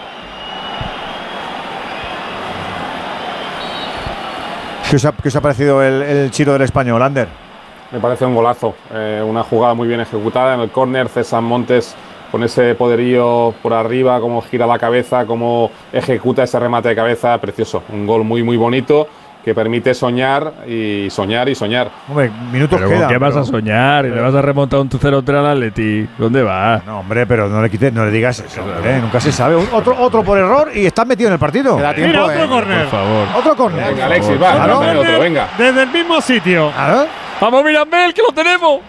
¿Qué 4.93 4.97
os 4.97 5.05
ha, 5.35 5.41
parecido 5.41 5.81
el, 5.81 6.03
el 6.03 6.29
chiro 6.29 6.53
del 6.53 6.61
español, 6.61 7.01
Ander? 7.01 7.27
Me 7.91 7.99
parece 7.99 8.25
un 8.25 8.35
golazo, 8.35 8.75
eh, 8.93 9.23
una 9.27 9.41
jugada 9.41 9.73
muy 9.73 9.87
bien 9.87 9.99
ejecutada 9.99 10.53
en 10.53 10.59
el 10.59 10.69
córner. 10.69 11.09
César 11.09 11.41
Montes 11.41 11.95
con 12.31 12.43
ese 12.43 12.75
poderío 12.75 13.55
por 13.63 13.73
arriba, 13.73 14.19
cómo 14.19 14.43
gira 14.43 14.67
la 14.67 14.77
cabeza, 14.77 15.25
cómo 15.25 15.71
ejecuta 15.91 16.43
ese 16.43 16.59
remate 16.59 16.89
de 16.89 16.95
cabeza, 16.95 17.35
precioso. 17.41 17.81
Un 17.91 18.05
gol 18.05 18.23
muy, 18.23 18.43
muy 18.43 18.55
bonito 18.55 19.07
que 19.43 19.53
permite 19.53 19.93
soñar 19.93 20.53
y 20.67 21.07
soñar 21.09 21.49
y 21.49 21.55
soñar. 21.55 21.89
Hombre, 22.07 22.31
minutos 22.51 22.77
Pero 22.77 22.89
¿con 22.89 22.97
quedan. 22.97 23.09
qué 23.09 23.17
vas 23.17 23.35
a 23.35 23.43
soñar? 23.43 24.05
¿Y 24.05 24.09
le 24.11 24.21
vas 24.21 24.33
a 24.33 24.41
remontar 24.41 24.79
un 24.79 24.89
0-3 24.89 25.37
al 25.37 25.45
Atleti? 25.47 26.07
¿Dónde 26.17 26.41
vas? 26.43 26.85
No, 26.85 26.99
hombre, 26.99 27.25
pero 27.27 27.49
no 27.49 27.61
le 27.61 27.69
quites, 27.69 27.91
no 27.91 28.05
le 28.05 28.11
digas 28.11 28.39
eso, 28.39 28.61
hombre, 28.63 28.99
nunca 29.01 29.19
se 29.19 29.31
sabe. 29.31 29.55
Un- 29.57 29.67
Otro, 29.73 29.95
otro 29.99 30.23
por 30.23 30.37
error 30.37 30.71
y 30.73 30.85
estás 30.85 31.05
metido 31.05 31.27
en 31.27 31.33
el 31.33 31.39
partido. 31.39 31.75
Mira, 31.77 32.23
otro 32.25 32.43
¿eh? 32.43 32.47
córner. 32.47 32.81
Por 32.87 32.91
favor. 32.99 33.27
Otro 33.35 33.55
córner. 33.55 33.89
Venga, 33.93 34.05
Alexis, 34.05 34.41
va, 34.41 34.51
Claro. 34.53 34.79
dame 34.79 34.97
otro, 34.99 35.19
venga. 35.19 35.47
Desde 35.57 35.83
el 35.83 35.89
mismo 35.89 36.21
sitio. 36.21 36.71
¡Vamos, 37.41 37.63
Mirambel, 37.65 38.13
que 38.13 38.21
lo 38.21 38.31
tenemos! 38.31 38.79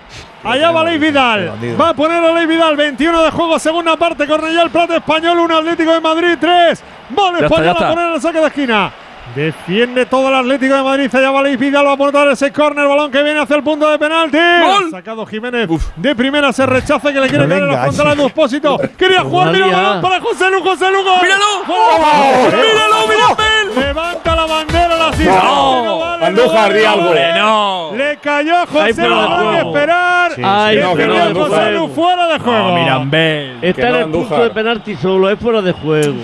Allá 0.45 0.71
va 0.71 0.85
Ley 0.85 0.99
Vidal. 0.99 1.53
Va 1.81 1.89
a 1.89 1.95
poner 1.95 2.23
a 2.23 2.33
Ley 2.33 2.47
Vidal. 2.47 2.77
21 2.77 3.23
de 3.25 3.31
juego, 3.31 3.59
segunda 3.59 3.97
parte. 3.97 4.27
Cornellá 4.27 4.63
el 4.63 4.71
plato 4.71 4.95
español. 4.95 5.39
1 5.39 5.57
Atlético 5.57 5.91
de 5.93 6.01
Madrid. 6.01 6.37
3. 6.39 6.85
Vale, 7.11 7.45
español 7.47 7.77
a 7.81 7.89
poner 7.89 8.15
el 8.15 8.21
saque 8.21 8.39
de 8.41 8.47
esquina. 8.47 8.93
Defiende 9.35 10.07
todo 10.07 10.29
el 10.29 10.35
Atlético 10.35 10.75
de 10.75 10.83
Madrid. 10.83 11.15
Allá 11.15 11.31
va 11.31 11.43
Ley 11.43 11.57
Vidal. 11.57 11.87
Va 11.87 11.91
a 11.91 11.95
aportar 11.95 12.29
ese 12.29 12.53
córner. 12.53 12.87
Balón 12.87 13.11
que 13.11 13.23
viene 13.23 13.41
hacia 13.41 13.57
el 13.57 13.63
punto 13.63 13.89
de 13.89 13.99
penalti. 13.99 14.37
¡Gol! 14.37 14.91
Sacado 14.91 15.27
Jiménez. 15.27 15.69
De 15.97 16.15
primera 16.15 16.53
se 16.53 16.67
rechaza 16.67 17.13
que 17.13 17.21
le 17.21 17.29
quiere 17.29 17.45
No 17.45 17.49
caer 17.51 17.63
en 17.63 17.69
la 17.71 17.83
frontal 17.85 18.09
a 18.09 18.15
Despósito. 18.15 18.79
Quería 18.99 19.23
jugar. 19.23 19.53
Mira 19.53 19.67
balón 19.67 20.03
para 20.03 20.21
José 20.21 20.51
Lu. 20.51 20.63
José 20.63 20.91
Lu. 20.91 21.03
gol. 21.03 21.19
¡Míralo! 21.23 21.65
¡Gol! 21.67 22.53
¡Míralo, 22.53 23.09
Mirambel! 23.09 23.54
Levanta 23.77 24.37
la 24.37 24.47
bandera 24.47 24.97
la 24.97 25.09
asistente. 25.09 25.39
No. 25.43 25.85
No 25.85 25.99
vale, 25.99 26.27
Andújar, 26.27 26.71
no 26.71 26.79
di 26.79 26.85
algo. 26.85 27.07
¡Hombre, 27.07 27.33
no! 27.35 27.93
Le 27.97 28.17
cayó 28.19 28.57
a 28.57 28.61
Hay 28.63 28.67
José 28.67 29.03
Hay 29.03 29.67
esperar. 29.67 30.33
Sí, 30.35 30.43
Ay, 30.45 30.77
sí, 30.77 30.83
no, 30.83 30.95
que 30.95 31.07
no. 31.07 31.15
José 31.35 31.89
fuera 31.95 32.29
de 32.29 32.39
juego. 32.39 32.69
No, 32.69 32.75
Mirambel. 32.75 33.59
Está 33.63 33.81
Que 33.83 33.87
en 33.87 33.93
no, 33.93 33.99
el 33.99 34.11
punto 34.11 34.43
de 34.43 34.51
penalti 34.51 34.97
solo, 34.97 35.31
es 35.31 35.39
fuera 35.39 35.63
de 35.63 35.73
juego. 35.73 36.15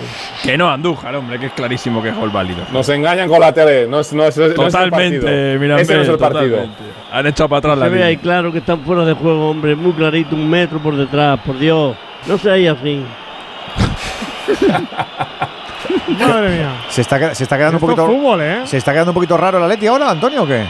Que 0.43 0.57
no, 0.57 0.69
Andújar, 0.69 1.15
hombre, 1.15 1.39
que 1.39 1.47
es 1.47 1.53
clarísimo 1.53 2.01
que 2.01 2.09
es 2.09 2.15
gol 2.15 2.29
válido. 2.29 2.61
Nos 2.71 2.89
engañan 2.89 3.29
con 3.29 3.39
la 3.39 3.53
tele, 3.53 3.87
no 3.87 3.99
es, 3.99 4.13
no 4.13 4.25
es, 4.25 4.37
no 4.37 4.45
es 4.45 4.49
el 4.51 4.55
partido. 4.55 4.71
Totalmente, 4.71 5.59
Mirambel. 5.59 5.81
Ese 5.81 5.95
no 5.95 6.01
es 6.01 6.09
el 6.09 6.17
partido. 6.17 6.43
totalmente. 6.57 6.83
Han 7.11 7.27
echado 7.27 7.49
para 7.49 7.59
atrás 7.59 7.77
la 7.77 7.85
Se 7.85 7.91
ve 7.91 8.03
ahí 8.03 8.17
claro 8.17 8.51
que 8.51 8.59
están 8.59 8.79
fuera 8.81 9.05
de 9.05 9.13
juego, 9.13 9.49
hombre. 9.49 9.75
Muy 9.75 9.93
clarito, 9.93 10.35
un 10.35 10.49
metro 10.49 10.79
por 10.79 10.95
detrás, 10.95 11.39
por 11.41 11.57
Dios. 11.59 11.95
No 12.27 12.37
seáis 12.37 12.69
así. 12.69 13.03
Madre 16.19 16.57
mía. 16.57 16.81
Se 16.89 17.01
está, 17.01 17.33
se 17.35 17.43
está 17.43 17.57
quedando 17.57 17.77
un 17.77 17.81
poquito. 17.81 18.05
fútbol, 18.05 18.41
¿eh? 18.41 18.61
¿Se 18.65 18.77
está 18.77 18.91
quedando 18.91 19.11
un 19.11 19.15
poquito 19.15 19.37
raro 19.37 19.57
el 19.57 19.63
Atleti 19.63 19.87
ahora, 19.87 20.09
Antonio, 20.09 20.43
o 20.43 20.47
qué? 20.47 20.65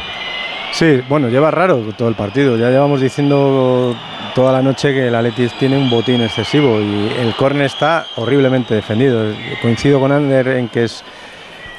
Sí, 0.72 1.02
bueno, 1.10 1.28
lleva 1.30 1.52
raro 1.52 1.78
todo 1.98 2.08
el 2.08 2.16
partido. 2.16 2.56
Ya 2.58 2.70
llevamos 2.70 3.02
diciendo 3.02 3.96
toda 4.34 4.54
la 4.54 4.62
noche 4.62 4.94
que 4.94 5.08
el 5.08 5.16
Atleti 5.16 5.48
tiene 5.60 5.78
un 5.78 5.90
botín 5.90 6.22
excesivo 6.22 6.80
y 6.80 7.12
el 7.20 7.36
córner 7.36 7.66
está 7.66 8.06
horriblemente 8.16 8.74
defendido. 8.74 9.34
Coincido 9.62 10.00
con 10.00 10.12
Ander 10.12 10.48
en 10.48 10.70
que 10.70 10.86
es 10.86 11.04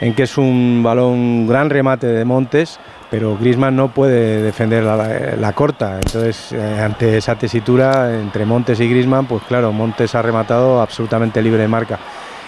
en 0.00 0.14
que 0.14 0.24
es 0.24 0.36
un 0.36 0.82
balón 0.82 1.12
un 1.12 1.46
gran 1.46 1.70
remate 1.70 2.08
de 2.08 2.24
Montes, 2.24 2.80
pero 3.08 3.38
Griezmann 3.38 3.76
no 3.76 3.88
puede 3.88 4.42
defender 4.42 4.82
la, 4.82 5.36
la 5.38 5.52
corta. 5.52 5.94
Entonces, 5.94 6.50
eh, 6.52 6.80
ante 6.84 7.16
esa 7.16 7.36
tesitura 7.36 8.12
entre 8.12 8.44
Montes 8.44 8.80
y 8.80 8.88
Griezmann, 8.88 9.26
pues 9.26 9.44
claro, 9.44 9.70
Montes 9.70 10.14
ha 10.16 10.22
rematado 10.22 10.82
absolutamente 10.82 11.40
libre 11.40 11.62
de 11.62 11.68
marca. 11.68 12.00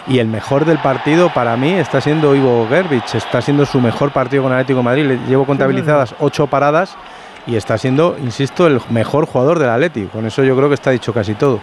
Y 0.06 0.18
el 0.18 0.26
mejor 0.26 0.64
del 0.66 0.78
partido 0.78 1.32
para 1.32 1.56
mí 1.56 1.72
está 1.72 2.00
siendo 2.00 2.34
Ivo 2.34 2.66
Gerbich, 2.68 3.14
está 3.14 3.40
siendo 3.40 3.64
su 3.64 3.80
mejor 3.80 4.10
partido 4.12 4.42
con 4.42 4.52
Atlético 4.52 4.78
de 4.80 4.84
Madrid. 4.84 5.06
Le 5.06 5.16
llevo 5.28 5.46
contabilizadas 5.46 6.14
ocho 6.20 6.46
paradas 6.46 6.94
y 7.46 7.56
está 7.56 7.78
siendo, 7.78 8.16
insisto, 8.22 8.66
el 8.66 8.80
mejor 8.90 9.26
jugador 9.26 9.58
del 9.58 9.70
Atlético. 9.70 10.10
Con 10.12 10.26
eso 10.26 10.44
yo 10.44 10.54
creo 10.56 10.68
que 10.68 10.74
está 10.74 10.90
dicho 10.90 11.12
casi 11.14 11.34
todo. 11.34 11.58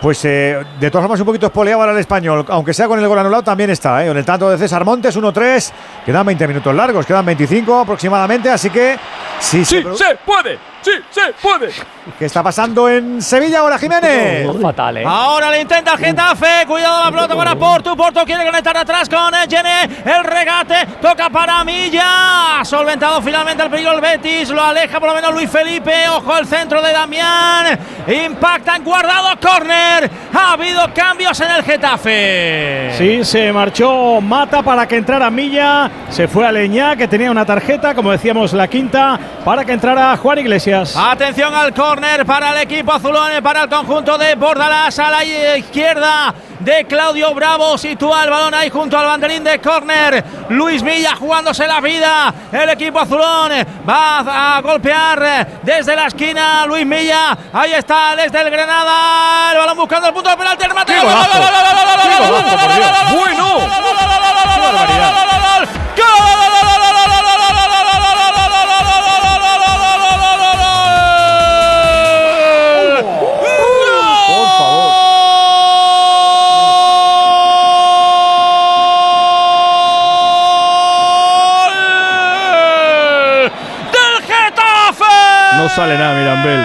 Pues 0.00 0.22
eh, 0.26 0.62
de 0.78 0.90
todas 0.90 1.04
formas 1.04 1.18
un 1.20 1.26
poquito 1.26 1.46
espoleado 1.46 1.80
ahora 1.80 1.92
el 1.94 1.98
español, 1.98 2.44
aunque 2.48 2.74
sea 2.74 2.86
con 2.86 3.00
el 3.00 3.08
gol 3.08 3.18
anulado 3.18 3.42
también 3.42 3.70
está, 3.70 4.04
¿eh? 4.04 4.08
con 4.08 4.16
el 4.18 4.24
tanto 4.26 4.50
de 4.50 4.58
César 4.58 4.84
Montes 4.84 5.16
1-3, 5.18 5.72
quedan 6.04 6.26
20 6.26 6.46
minutos 6.48 6.74
largos, 6.74 7.06
quedan 7.06 7.24
25 7.24 7.80
aproximadamente, 7.80 8.50
así 8.50 8.68
que 8.68 8.98
sí, 9.40 9.64
¡Sí, 9.64 9.82
se- 9.82 9.94
se 9.96 10.16
puede! 10.24 10.58
¡Sí, 10.86 10.92
se 11.10 11.32
puede! 11.42 11.72
¿Qué 12.16 12.26
está 12.26 12.44
pasando 12.44 12.88
en 12.88 13.20
Sevilla 13.20 13.58
ahora, 13.58 13.76
Jiménez? 13.76 14.46
Fatal, 14.62 14.98
¿eh? 14.98 15.04
Ahora 15.04 15.50
le 15.50 15.62
intenta 15.62 15.94
el 15.94 15.98
Getafe. 15.98 16.64
Cuidado 16.64 17.04
la 17.06 17.10
pelota 17.10 17.34
para 17.34 17.56
Porto. 17.56 17.96
Porto 17.96 18.24
quiere 18.24 18.46
conectar 18.46 18.76
atrás 18.76 19.08
con 19.08 19.34
Gene. 19.50 19.82
El 20.04 20.22
regate 20.22 20.86
toca 21.02 21.28
para 21.28 21.64
Milla. 21.64 22.62
Solventado 22.62 23.20
finalmente 23.20 23.64
el 23.64 23.70
peligro 23.70 23.94
el 23.94 24.00
Betis. 24.00 24.48
Lo 24.50 24.62
aleja 24.62 25.00
por 25.00 25.08
lo 25.08 25.16
menos 25.16 25.34
Luis 25.34 25.50
Felipe. 25.50 26.08
Ojo 26.08 26.38
el 26.38 26.46
centro 26.46 26.80
de 26.80 26.92
Damián. 26.92 27.76
Impacta 28.06 28.76
en 28.76 28.84
guardado. 28.84 29.30
Corner. 29.40 30.08
Ha 30.32 30.52
habido 30.52 30.82
cambios 30.94 31.40
en 31.40 31.50
el 31.50 31.64
Getafe. 31.64 32.92
Sí, 32.96 33.24
se 33.24 33.52
marchó 33.52 34.20
Mata 34.20 34.62
para 34.62 34.86
que 34.86 34.98
entrara 34.98 35.28
Milla. 35.30 35.90
Se 36.10 36.28
fue 36.28 36.46
a 36.46 36.52
Leñá, 36.52 36.94
que 36.94 37.08
tenía 37.08 37.32
una 37.32 37.44
tarjeta, 37.44 37.96
como 37.96 38.12
decíamos, 38.12 38.52
la 38.52 38.68
quinta, 38.68 39.18
para 39.44 39.64
que 39.64 39.72
entrara 39.72 40.16
Juan 40.16 40.38
Iglesias. 40.38 40.75
Atención 40.76 41.54
al 41.54 41.72
córner 41.72 42.26
para 42.26 42.50
el 42.50 42.58
equipo 42.58 42.92
azulón, 42.92 43.30
para 43.42 43.62
el 43.62 43.68
conjunto 43.70 44.18
de 44.18 44.34
Bordalás 44.34 44.98
a 44.98 45.10
la 45.10 45.24
izquierda 45.24 46.34
de 46.60 46.84
Claudio 46.84 47.32
Bravo. 47.34 47.78
Sitúa 47.78 48.24
el 48.24 48.30
balón 48.30 48.52
ahí 48.52 48.68
junto 48.68 48.98
al 48.98 49.06
banderín 49.06 49.42
de 49.42 49.58
córner. 49.58 50.22
Luis 50.50 50.82
Villa 50.82 51.16
jugándose 51.16 51.66
la 51.66 51.80
vida. 51.80 52.34
El 52.52 52.68
equipo 52.68 53.00
azulón 53.00 53.52
va 53.88 54.56
a 54.56 54.60
golpear 54.60 55.60
desde 55.62 55.96
la 55.96 56.08
esquina. 56.08 56.66
Luis 56.66 56.86
Villa, 56.86 57.38
ahí 57.54 57.72
está, 57.72 58.14
desde 58.14 58.42
el 58.42 58.50
Granada. 58.50 59.52
El 59.52 59.58
balón 59.58 59.78
buscando 59.78 60.08
el 60.08 60.12
punto 60.14 60.28
de 60.28 60.36
penalti. 60.36 60.64
Remate. 60.66 60.92
¡Qué 60.92 60.98
¡Gol, 60.98 61.06
golazo! 61.10 61.30
gol, 61.30 61.40
gol, 61.40 61.52
gol, 61.52 61.76
gol, 61.76 61.96
gol, 61.96 62.46
¡Qué 65.94 66.02
golazo, 66.02 66.75
sale 85.76 85.98
nada, 85.98 86.14
Mirambel. 86.14 86.64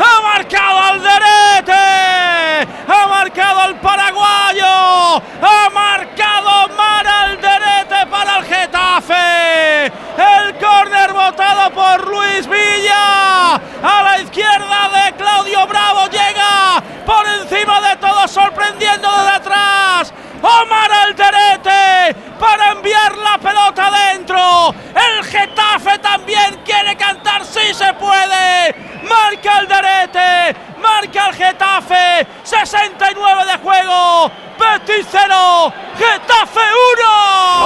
Ha 0.00 0.20
marcado 0.22 0.78
Alderete. 0.78 2.66
Ha 2.88 3.06
marcado 3.06 3.68
el 3.68 3.74
paraguayo. 3.76 5.22
Ha 5.42 5.68
marcado 5.74 6.68
Mar 6.74 7.06
Alderete 7.06 8.06
para 8.10 8.38
el 8.38 8.44
Getafe. 8.46 9.92
El 10.16 10.54
córner 10.58 11.12
votado 11.12 11.70
por 11.72 12.08
Luis 12.08 12.48
Villa. 12.48 13.56
A 13.56 14.02
la 14.02 14.20
izquierda 14.22 14.88
de 14.88 15.12
Claudio 15.12 15.66
Bravo 15.66 16.06
llega 16.06 16.82
por 17.04 17.26
encima 17.28 17.90
de 17.90 17.96
todo 17.96 18.26
sorprendiendo 18.26 19.06
desde 19.18 19.36
atrás. 19.36 20.14
Omar 20.42 20.90
Alderete 21.06 22.14
para 22.38 22.72
enviar 22.72 23.16
la 23.16 23.38
pelota 23.38 23.90
dentro. 24.10 24.74
El 24.94 25.24
Getafe 25.24 25.98
también 25.98 26.60
quiere 26.64 26.96
cantar, 26.96 27.44
sí 27.44 27.72
se 27.72 27.94
puede. 27.94 28.74
Marca 29.08 29.58
Alderete, 29.58 30.56
marca 30.82 31.28
el 31.28 31.34
Getafe. 31.34 32.26
69 32.42 33.44
de 33.44 33.58
juego. 33.58 34.30
Betis 34.62 35.06
0, 35.10 35.72
Getafe 35.96 36.60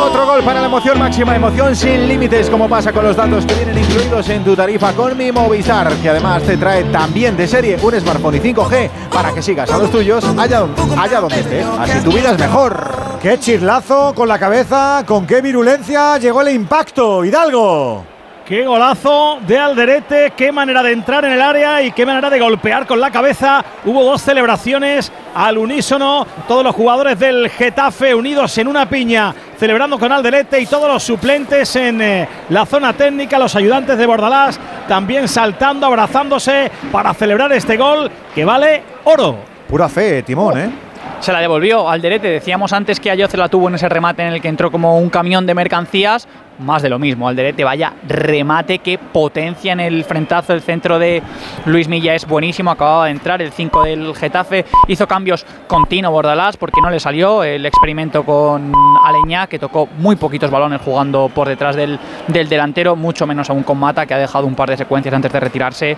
1. 0.00 0.06
Otro 0.06 0.26
gol 0.26 0.42
para 0.42 0.60
la 0.60 0.66
emoción, 0.66 0.98
máxima 0.98 1.36
emoción 1.36 1.76
sin 1.76 2.08
límites, 2.08 2.48
como 2.48 2.68
pasa 2.68 2.92
con 2.92 3.04
los 3.04 3.16
datos 3.16 3.44
que 3.44 3.54
vienen 3.54 3.78
incluidos 3.78 4.28
en 4.30 4.44
tu 4.44 4.56
tarifa 4.56 4.92
con 4.92 5.16
mi 5.16 5.30
Movistar, 5.30 5.92
que 5.96 6.08
además 6.08 6.42
te 6.44 6.56
trae 6.56 6.84
también 6.84 7.36
de 7.36 7.46
serie 7.46 7.76
un 7.82 8.00
smartphone 8.00 8.36
y 8.36 8.40
5G 8.40 8.90
para 9.12 9.32
que 9.34 9.42
sigas 9.42 9.70
a 9.70 9.78
los 9.78 9.90
tuyos 9.90 10.24
allá, 10.38 10.64
allá 10.96 11.20
donde 11.20 11.40
estés. 11.40 11.66
Así 11.78 12.00
tu 12.00 12.12
vida 12.12 12.30
es 12.30 12.38
mejor. 12.38 13.18
Qué 13.20 13.38
chirlazo 13.38 14.14
con 14.14 14.28
la 14.28 14.38
cabeza, 14.38 15.04
con 15.06 15.26
qué 15.26 15.42
virulencia 15.42 16.16
llegó 16.18 16.40
el 16.42 16.54
impacto, 16.54 17.24
Hidalgo. 17.24 18.15
Qué 18.47 18.65
golazo 18.65 19.41
de 19.44 19.58
Alderete, 19.58 20.33
qué 20.36 20.52
manera 20.52 20.81
de 20.81 20.92
entrar 20.92 21.25
en 21.25 21.33
el 21.33 21.42
área 21.42 21.83
y 21.83 21.91
qué 21.91 22.07
manera 22.07 22.31
de 22.31 22.39
golpear 22.39 22.86
con 22.86 23.00
la 23.00 23.10
cabeza. 23.10 23.65
Hubo 23.84 24.05
dos 24.05 24.23
celebraciones 24.23 25.10
al 25.34 25.58
unísono, 25.58 26.25
todos 26.47 26.62
los 26.62 26.73
jugadores 26.73 27.18
del 27.18 27.50
Getafe 27.50 28.15
unidos 28.15 28.57
en 28.58 28.68
una 28.68 28.89
piña, 28.89 29.34
celebrando 29.58 29.99
con 29.99 30.12
Alderete 30.12 30.60
y 30.60 30.66
todos 30.66 30.89
los 30.89 31.02
suplentes 31.02 31.75
en 31.75 32.00
eh, 32.00 32.28
la 32.50 32.65
zona 32.66 32.92
técnica, 32.92 33.36
los 33.36 33.57
ayudantes 33.57 33.99
de 33.99 34.07
Bordalás 34.07 34.60
también 34.86 35.26
saltando, 35.26 35.84
abrazándose 35.84 36.70
para 36.92 37.15
celebrar 37.15 37.52
este 37.52 37.76
gol 37.76 38.08
que 38.33 38.44
vale 38.44 38.81
oro. 39.02 39.39
Pura 39.68 39.89
fe, 39.89 40.23
Timón, 40.23 40.57
¿eh? 40.57 40.85
Se 41.20 41.32
la 41.32 41.40
devolvió 41.40 41.88
al 41.88 42.00
Derete. 42.00 42.28
Decíamos 42.28 42.72
antes 42.72 43.00
que 43.00 43.10
Ayoce 43.10 43.36
la 43.36 43.48
tuvo 43.48 43.68
en 43.68 43.74
ese 43.74 43.88
remate 43.88 44.22
en 44.22 44.32
el 44.32 44.40
que 44.40 44.48
entró 44.48 44.70
como 44.70 44.98
un 44.98 45.10
camión 45.10 45.46
de 45.46 45.54
mercancías. 45.54 46.28
Más 46.58 46.80
de 46.80 46.88
lo 46.88 46.98
mismo, 46.98 47.28
Alderete, 47.28 47.64
vaya 47.64 47.92
remate, 48.08 48.78
que 48.78 48.96
potencia 48.96 49.72
en 49.74 49.80
el 49.80 50.04
frentazo. 50.04 50.54
El 50.54 50.62
centro 50.62 50.98
de 50.98 51.22
Luis 51.66 51.86
Milla 51.86 52.14
es 52.14 52.26
buenísimo, 52.26 52.70
acababa 52.70 53.06
de 53.06 53.10
entrar. 53.10 53.42
El 53.42 53.52
5 53.52 53.82
del 53.82 54.14
Getafe 54.14 54.64
hizo 54.88 55.06
cambios 55.06 55.44
con 55.66 55.84
Tino 55.86 56.10
Bordalás 56.10 56.56
porque 56.56 56.80
no 56.80 56.88
le 56.88 56.98
salió 56.98 57.44
el 57.44 57.66
experimento 57.66 58.24
con 58.24 58.72
Aleñá, 59.04 59.48
que 59.48 59.58
tocó 59.58 59.86
muy 59.98 60.16
poquitos 60.16 60.50
balones 60.50 60.80
jugando 60.80 61.30
por 61.34 61.46
detrás 61.46 61.76
del, 61.76 61.98
del 62.28 62.48
delantero, 62.48 62.96
mucho 62.96 63.26
menos 63.26 63.50
aún 63.50 63.62
con 63.62 63.78
Mata, 63.78 64.06
que 64.06 64.14
ha 64.14 64.18
dejado 64.18 64.46
un 64.46 64.54
par 64.54 64.70
de 64.70 64.78
secuencias 64.78 65.14
antes 65.14 65.32
de 65.32 65.40
retirarse 65.40 65.96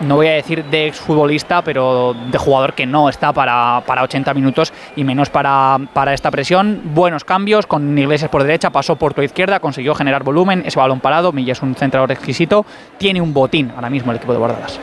no 0.00 0.16
voy 0.16 0.28
a 0.28 0.32
decir 0.32 0.64
de 0.64 0.86
exfutbolista, 0.86 1.62
pero 1.62 2.14
de 2.30 2.38
jugador 2.38 2.74
que 2.74 2.86
no 2.86 3.08
está 3.08 3.32
para, 3.32 3.82
para 3.86 4.02
80 4.02 4.34
minutos 4.34 4.72
y 4.94 5.04
menos 5.04 5.30
para, 5.30 5.78
para, 5.92 6.14
esta 6.14 6.30
presión. 6.30 6.80
Buenos 6.94 7.24
cambios, 7.24 7.66
con 7.66 7.96
Iglesias 7.96 8.30
por 8.30 8.42
derecha, 8.42 8.70
pasó 8.70 8.96
por 8.96 9.14
tu 9.14 9.22
izquierda, 9.22 9.60
consiguió 9.60 9.94
generar 9.94 10.22
volumen, 10.22 10.62
ese 10.66 10.78
balón 10.78 11.00
parado, 11.00 11.32
Milla 11.32 11.52
es 11.52 11.62
un 11.62 11.74
centrador 11.74 12.12
exquisito, 12.12 12.66
tiene 12.98 13.20
un 13.20 13.32
botín 13.32 13.72
ahora 13.74 13.90
mismo 13.90 14.10
el 14.10 14.18
equipo 14.18 14.32
de 14.32 14.38
Bordalas. 14.38 14.78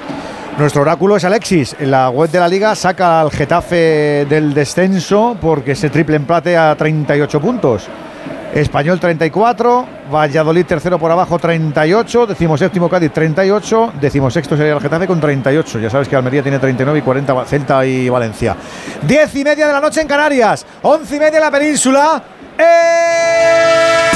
Nuestro 0.58 0.83
oráculo 0.83 1.16
es 1.16 1.25
Alexis. 1.25 1.75
En 1.80 1.90
la 1.90 2.09
web 2.11 2.30
de 2.30 2.40
la 2.40 2.48
liga 2.48 2.75
saca 2.75 3.22
al 3.22 3.32
Getafe 3.32 4.25
del 4.30 4.53
descenso 4.53 5.35
porque 5.42 5.74
se 5.74 5.90
triple 5.90 6.16
empate 6.16 6.56
a 6.56 6.75
38 6.75 7.42
puntos. 7.42 7.90
Español 8.53 8.99
34, 8.99 9.88
Valladolid 10.14 10.65
tercero 10.65 10.99
por 10.99 11.09
abajo 11.09 11.40
38, 11.40 12.27
decimos 12.27 12.59
séptimo 12.59 12.88
Cádiz 12.88 13.11
38, 13.11 13.93
decimos 13.99 14.32
sexto 14.32 14.56
sería 14.56 14.73
el 14.73 14.80
Getafe 14.80 15.07
con 15.07 15.19
38. 15.19 15.80
Ya 15.80 15.90
sabes 15.90 16.07
que 16.07 16.15
Almería 16.15 16.43
tiene 16.43 16.59
39 16.59 16.99
y 16.99 17.01
40 17.01 17.45
Celta 17.45 17.83
y 17.83 18.09
Valencia. 18.09 18.56
10 19.01 19.35
y 19.38 19.43
media 19.43 19.65
de 19.65 19.73
la 19.73 19.82
noche 19.82 20.01
en 20.01 20.07
Canarias, 20.07 20.67
11 20.83 21.15
y 21.15 21.19
media 21.19 21.38
en 21.38 21.43
la 21.43 21.49
península. 21.49 22.23
¡Eh! 22.59 24.11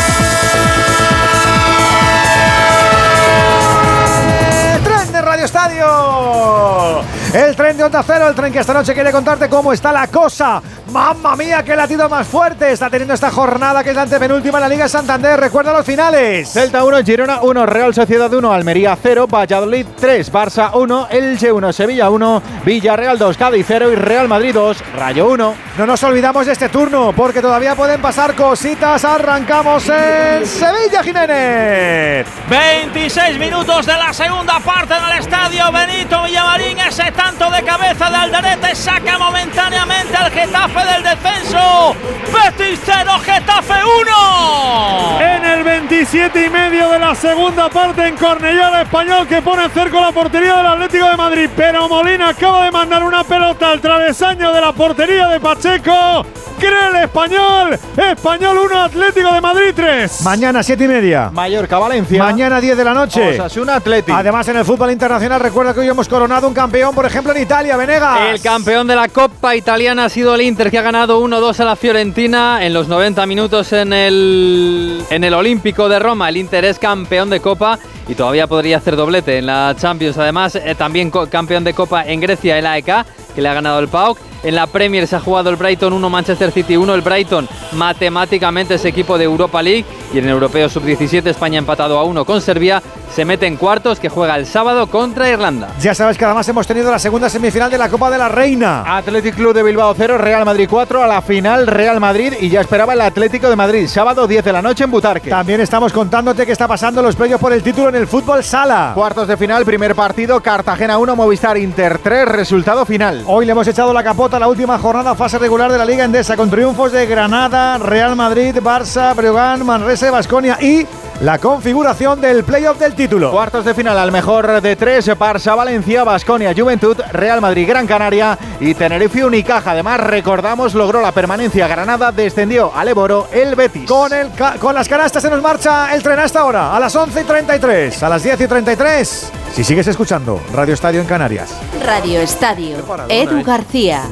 ¡Tren 4.83 5.11
de 5.13 5.21
Radio 5.21 5.45
Estadio! 5.45 7.16
El 7.33 7.55
tren 7.57 7.75
de 7.75 7.83
Onda 7.83 8.01
Cero, 8.03 8.27
el 8.29 8.35
tren 8.35 8.53
que 8.53 8.59
esta 8.59 8.73
noche 8.73 8.93
quiere 8.93 9.11
contarte 9.11 9.49
cómo 9.49 9.73
está 9.73 9.91
la 9.91 10.07
cosa. 10.07 10.61
¡Mamma 10.91 11.35
mía, 11.35 11.61
qué 11.63 11.75
latido 11.75 12.07
más 12.07 12.25
fuerte 12.25 12.71
está 12.71 12.89
teniendo 12.89 13.13
esta 13.13 13.29
jornada 13.29 13.83
que 13.83 13.89
es 13.89 13.95
la 13.95 14.03
antepenúltima 14.03 14.57
en 14.57 14.61
la 14.61 14.69
Liga 14.69 14.87
Santander! 14.87 15.37
Recuerda 15.37 15.73
los 15.73 15.85
finales. 15.85 16.49
Celta 16.49 16.85
1, 16.85 17.03
Girona 17.03 17.41
1, 17.41 17.65
Real 17.65 17.93
Sociedad 17.93 18.33
1, 18.33 18.53
Almería 18.53 18.97
0, 19.01 19.27
Valladolid 19.27 19.85
3, 19.99 20.31
Barça 20.31 20.71
1, 20.73 21.07
Elche 21.11 21.51
1, 21.51 21.73
Sevilla 21.73 22.09
1, 22.09 22.41
Villarreal 22.63 23.19
2, 23.19 23.37
Cádiz 23.37 23.65
0 23.67 23.91
y 23.91 23.95
Real 23.95 24.29
Madrid 24.29 24.53
2, 24.53 24.77
Rayo 24.95 25.27
1. 25.27 25.55
No 25.77 25.85
nos 25.85 26.01
olvidamos 26.03 26.45
de 26.45 26.53
este 26.53 26.69
turno 26.69 27.11
porque 27.13 27.41
todavía 27.41 27.75
pueden 27.75 28.01
pasar 28.01 28.33
cositas. 28.33 29.03
Arrancamos 29.03 29.87
en 29.89 30.45
Sevilla, 30.45 31.03
Jiménez. 31.03 32.25
26 32.49 33.37
minutos 33.37 33.85
de 33.85 33.93
la 33.93 34.13
segunda 34.13 34.59
parte 34.61 34.93
del 34.93 35.19
estadio 35.19 35.71
Benito 35.71 36.23
Villamarín. 36.23 36.79
Ese 36.79 37.11
tanto 37.17 37.49
de 37.49 37.63
cabeza 37.63 38.09
de 38.09 38.15
Alderete 38.15 38.75
saca 38.75 39.17
momentáneamente 39.17 40.15
al 40.15 40.31
Getafe 40.31 40.79
del 40.85 41.03
descenso. 41.03 41.95
Betis 42.31 42.79
0, 42.85 43.11
Getafe 43.25 43.73
1. 44.01 45.19
En 45.19 45.45
el 45.45 45.63
27 45.63 46.45
y 46.45 46.49
medio 46.49 46.89
de 46.91 46.99
la 46.99 47.15
segunda 47.15 47.69
parte 47.69 48.07
en 48.07 48.15
Cornellá, 48.15 48.69
el 48.69 48.85
español 48.85 49.27
que 49.27 49.41
pone 49.41 49.67
cerco 49.69 49.99
la 49.99 50.11
portería 50.11 50.57
del 50.57 50.67
Atlético 50.67 51.09
de 51.09 51.17
Madrid. 51.17 51.49
Pero 51.55 51.89
Molina 51.89 52.29
acaba 52.29 52.65
de 52.65 52.71
mandar 52.71 53.03
una 53.03 53.23
pelota 53.23 53.71
al 53.71 53.81
travesaño 53.81 54.53
de 54.53 54.61
la 54.61 54.71
portería 54.71 55.27
de 55.27 55.39
Pacheco. 55.39 56.25
Cree 56.59 56.89
el 56.89 57.03
español. 57.03 57.79
Español 57.95 58.57
1, 58.65 58.81
Atlético 58.81 59.31
de 59.31 59.41
Madrid 59.41 59.73
3. 59.75 60.21
Mañana 60.23 60.63
7 60.63 60.83
y 60.83 60.87
media. 60.87 61.29
Mallorca, 61.31 61.77
Valencia. 61.77 62.23
Mañana 62.23 62.59
10 62.59 62.77
de 62.77 62.83
la 62.83 62.93
noche. 62.93 63.39
Osasuna, 63.39 63.75
Atlético. 63.75 64.17
Además, 64.17 64.47
en 64.47 64.57
el 64.57 64.65
fútbol 64.65 64.91
internacional, 64.91 65.39
recuerda 65.39 65.73
que 65.73 65.81
hoy 65.81 65.87
hemos 65.87 66.07
coronado 66.07 66.47
un 66.47 66.55
campeón, 66.55 66.95
por 66.95 67.05
ejemplo, 67.07 67.33
en 67.33 67.41
Italia, 67.41 67.77
Venegas. 67.77 68.19
El 68.31 68.41
campeón 68.41 68.87
de 68.87 68.95
la 68.95 69.07
Copa 69.07 69.55
Italiana 69.55 70.05
ha 70.05 70.09
sido 70.09 70.35
el 70.35 70.41
Inter, 70.41 70.71
que 70.71 70.77
ha 70.77 70.81
ganado 70.81 71.21
1-2 71.21 71.59
a 71.59 71.65
la 71.65 71.75
Fiorentina 71.75 72.65
en 72.65 72.73
los 72.73 72.87
90 72.87 73.25
minutos 73.25 73.73
en 73.73 73.93
el, 73.93 75.03
en 75.09 75.23
el 75.23 75.33
Olímpico 75.33 75.89
de 75.89 75.99
Roma. 75.99 76.29
El 76.29 76.37
Inter 76.37 76.65
es 76.65 76.79
campeón 76.79 77.29
de 77.29 77.39
Copa 77.39 77.79
y 78.07 78.15
todavía 78.15 78.47
podría 78.47 78.77
hacer 78.77 78.95
doblete 78.95 79.37
en 79.37 79.45
la 79.45 79.75
Champions. 79.77 80.17
Además, 80.17 80.55
eh, 80.55 80.75
también 80.75 81.11
campeón 81.11 81.63
de 81.63 81.73
Copa 81.73 82.05
en 82.05 82.19
Grecia, 82.19 82.57
el 82.57 82.65
AEK, 82.65 83.05
que 83.35 83.41
le 83.41 83.49
ha 83.49 83.53
ganado 83.53 83.79
el 83.79 83.87
PAOK. 83.87 84.17
En 84.47 84.55
la 84.55 84.65
Premier 84.65 85.05
se 85.07 85.17
ha 85.17 85.19
jugado 85.19 85.49
el 85.49 85.57
Brighton 85.57 85.91
1, 85.91 86.09
Manchester 86.09 86.53
City 86.53 86.77
1. 86.77 86.95
El 86.95 87.01
Brighton 87.01 87.49
matemáticamente 87.73 88.75
es 88.75 88.85
equipo 88.85 89.17
de 89.17 89.25
Europa 89.25 89.61
League. 89.61 89.83
Y 90.13 90.19
en 90.19 90.23
el 90.23 90.29
Europeo 90.29 90.69
Sub-17 90.69 91.27
España 91.27 91.57
empatado 91.57 91.99
a 91.99 92.05
1 92.05 92.23
con 92.23 92.39
Serbia. 92.39 92.81
Se 93.13 93.25
mete 93.25 93.45
en 93.45 93.57
cuartos 93.57 93.99
que 93.99 94.09
juega 94.09 94.35
el 94.35 94.45
sábado 94.45 94.87
contra 94.87 95.29
Irlanda. 95.29 95.69
Ya 95.81 95.93
sabes 95.93 96.17
que 96.17 96.23
además 96.23 96.47
hemos 96.47 96.67
tenido 96.67 96.91
la 96.91 96.99
segunda 96.99 97.29
semifinal 97.29 97.71
de 97.71 97.77
la 97.77 97.89
Copa 97.89 98.09
de 98.09 98.17
la 98.17 98.29
Reina. 98.29 98.83
Athletic 98.97 99.35
Club 99.35 99.53
de 99.53 99.63
Bilbao 99.63 99.93
0, 99.97 100.17
Real 100.17 100.45
Madrid 100.45 100.67
4. 100.69 101.03
A 101.03 101.07
la 101.07 101.21
final 101.21 101.67
Real 101.67 101.99
Madrid 101.99 102.33
y 102.39 102.49
ya 102.49 102.61
esperaba 102.61 102.93
el 102.93 103.01
Atlético 103.01 103.49
de 103.49 103.55
Madrid. 103.57 103.87
Sábado 103.87 104.27
10 104.27 104.45
de 104.45 104.53
la 104.53 104.61
noche 104.61 104.85
en 104.85 104.91
Butarque. 104.91 105.29
También 105.29 105.59
estamos 105.59 105.91
contándote 105.91 106.45
qué 106.45 106.53
está 106.53 106.69
pasando 106.69 107.01
los 107.01 107.17
playoffs 107.17 107.41
por 107.41 107.51
el 107.51 107.63
título 107.63 107.89
en 107.89 107.95
el 107.95 108.07
fútbol 108.07 108.43
sala. 108.43 108.91
Cuartos 108.93 109.27
de 109.27 109.35
final, 109.35 109.65
primer 109.65 109.93
partido, 109.95 110.39
Cartagena 110.39 110.97
1, 110.97 111.15
Movistar 111.17 111.57
Inter 111.57 111.97
3, 111.97 112.27
resultado 112.27 112.85
final. 112.85 113.23
Hoy 113.25 113.45
le 113.45 113.51
hemos 113.51 113.67
echado 113.67 113.91
la 113.93 114.03
capota 114.03 114.36
la 114.39 114.47
última 114.47 114.77
jornada 114.77 115.15
fase 115.15 115.39
regular 115.39 115.71
de 115.71 115.77
la 115.77 115.85
Liga 115.85 116.03
Endesa 116.03 116.35
con 116.35 116.49
triunfos 116.49 116.91
de 116.91 117.05
Granada, 117.05 117.77
Real 117.77 118.15
Madrid, 118.15 118.55
Barça, 118.57 119.15
Breogán, 119.15 119.65
Manresa, 119.65 120.11
Basconia 120.11 120.57
y 120.61 120.85
la 121.21 121.39
configuración 121.39 122.21
del 122.21 122.43
playoff 122.43 122.79
del 122.79 122.93
título. 122.93 123.31
Cuartos 123.31 123.65
de 123.65 123.73
final 123.73 123.97
al 123.97 124.11
mejor 124.11 124.61
de 124.61 124.75
tres, 124.75 125.07
Barça, 125.17 125.55
Valencia, 125.55 126.03
Basconia, 126.03 126.53
Juventud, 126.55 126.97
Real 127.11 127.41
Madrid, 127.41 127.67
Gran 127.67 127.87
Canaria 127.87 128.37
y 128.59 128.73
Tenerife 128.73 129.25
Unicaja. 129.25 129.71
Además, 129.71 129.99
recordamos, 129.99 130.75
logró 130.75 131.01
la 131.01 131.11
permanencia 131.11 131.67
Granada, 131.67 132.11
descendió 132.11 132.71
al 132.75 132.89
Eboro 132.89 133.27
el 133.31 133.55
Betis. 133.55 133.89
Con, 133.89 134.13
el 134.13 134.29
con 134.59 134.75
las 134.75 134.87
canastas 134.87 135.23
se 135.23 135.29
nos 135.29 135.41
marcha 135.41 135.93
el 135.95 136.03
tren 136.03 136.19
hasta 136.19 136.41
ahora, 136.41 136.75
a 136.75 136.79
las 136.79 136.95
11 136.95 137.21
y 137.21 137.23
33, 137.23 138.03
a 138.03 138.09
las 138.09 138.23
10 138.23 138.41
y 138.41 138.47
33. 138.47 139.31
Si 139.53 139.63
sigues 139.63 139.87
escuchando, 139.87 140.39
Radio 140.53 140.73
Estadio 140.73 141.01
en 141.01 141.07
Canarias. 141.07 141.51
Radio 141.83 142.21
Estadio, 142.21 142.77
Edu 143.09 143.43
García. 143.43 144.03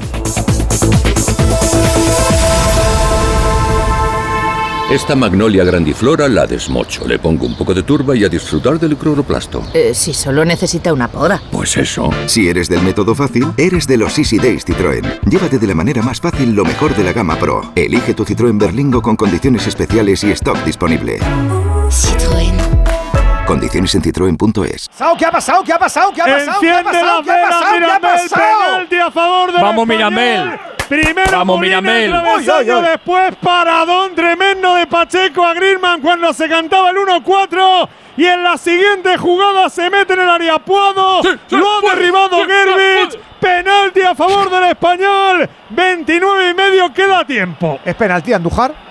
Esta 4.89 5.15
magnolia 5.15 5.63
grandiflora 5.63 6.27
la 6.27 6.45
desmocho. 6.45 7.07
Le 7.07 7.17
pongo 7.17 7.47
un 7.47 7.57
poco 7.57 7.73
de 7.73 7.81
turba 7.81 8.15
y 8.15 8.23
a 8.23 8.29
disfrutar 8.29 8.79
del 8.79 8.95
cloroplasto. 8.95 9.63
Eh, 9.73 9.95
si 9.95 10.13
solo 10.13 10.45
necesita 10.45 10.93
una 10.93 11.07
poda. 11.07 11.41
Pues 11.51 11.75
eso. 11.77 12.11
Si 12.27 12.47
eres 12.47 12.69
del 12.69 12.83
método 12.83 13.15
fácil, 13.15 13.47
eres 13.57 13.87
de 13.87 13.97
los 13.97 14.15
Easy 14.19 14.37
Days 14.37 14.63
Citroën. 14.63 15.21
Llévate 15.27 15.57
de 15.57 15.65
la 15.65 15.73
manera 15.73 16.03
más 16.03 16.21
fácil 16.21 16.53
lo 16.53 16.63
mejor 16.63 16.95
de 16.95 17.03
la 17.03 17.13
gama 17.13 17.35
Pro. 17.35 17.73
Elige 17.75 18.13
tu 18.13 18.25
Citroën 18.25 18.59
Berlingo 18.59 19.01
con 19.01 19.15
condiciones 19.15 19.65
especiales 19.65 20.23
y 20.23 20.29
stock 20.31 20.63
disponible. 20.63 21.17
Citroën. 21.89 22.53
Condiciones 23.47 23.95
en 23.95 24.03
citroen.es. 24.03 24.89
¿Qué 25.17 25.25
ha 25.25 25.31
pasado? 25.31 25.63
¿Qué 25.63 25.73
ha 25.73 25.79
pasado? 25.79 26.11
¿Qué 26.13 26.21
ha 26.21 26.25
pasado? 26.25 26.59
¿Qué 26.61 26.71
ha 26.71 26.83
pasado? 26.83 27.21
la 27.21 27.23
¿Qué 27.23 27.31
ha 27.31 27.41
pasado? 27.41 28.87
¿Qué 28.87 29.01
ha 29.01 29.09
pasado? 29.09 29.61
Vamos. 29.61 29.87
Miramel. 29.87 30.74
Primero 30.87 31.31
Vamos, 31.31 31.59
Miramel. 31.59 32.13
Uy, 32.13 32.49
uy, 32.49 32.71
uy. 32.71 32.81
después 32.81 33.35
paradón 33.41 34.13
tremendo 34.13 34.75
de 34.75 34.85
Pacheco 34.87 35.45
a 35.45 35.53
Griezmann 35.53 36.01
cuando 36.01 36.31
se 36.33 36.47
cantaba 36.47 36.91
el 36.91 36.97
1-4 36.97 37.89
y 38.17 38.25
en 38.25 38.43
la 38.43 38.57
siguiente 38.57 39.17
jugada 39.17 39.69
se 39.69 39.89
mete 39.89 40.13
en 40.13 40.21
el 40.21 40.29
área 40.29 40.59
Puado, 40.59 41.21
sí, 41.21 41.29
lo 41.49 41.69
ha 41.69 41.81
puede, 41.81 41.95
derribado 41.95 42.37
sí, 42.43 42.49
Gervich, 42.49 43.19
penalti 43.39 44.01
a 44.01 44.15
favor 44.15 44.49
del 44.49 44.63
español, 44.65 45.49
29 45.69 46.49
y 46.49 46.53
medio 46.53 46.93
queda 46.93 47.25
tiempo. 47.25 47.79
¿Es 47.83 47.95
penalti 47.95 48.33
Andújar? 48.33 48.84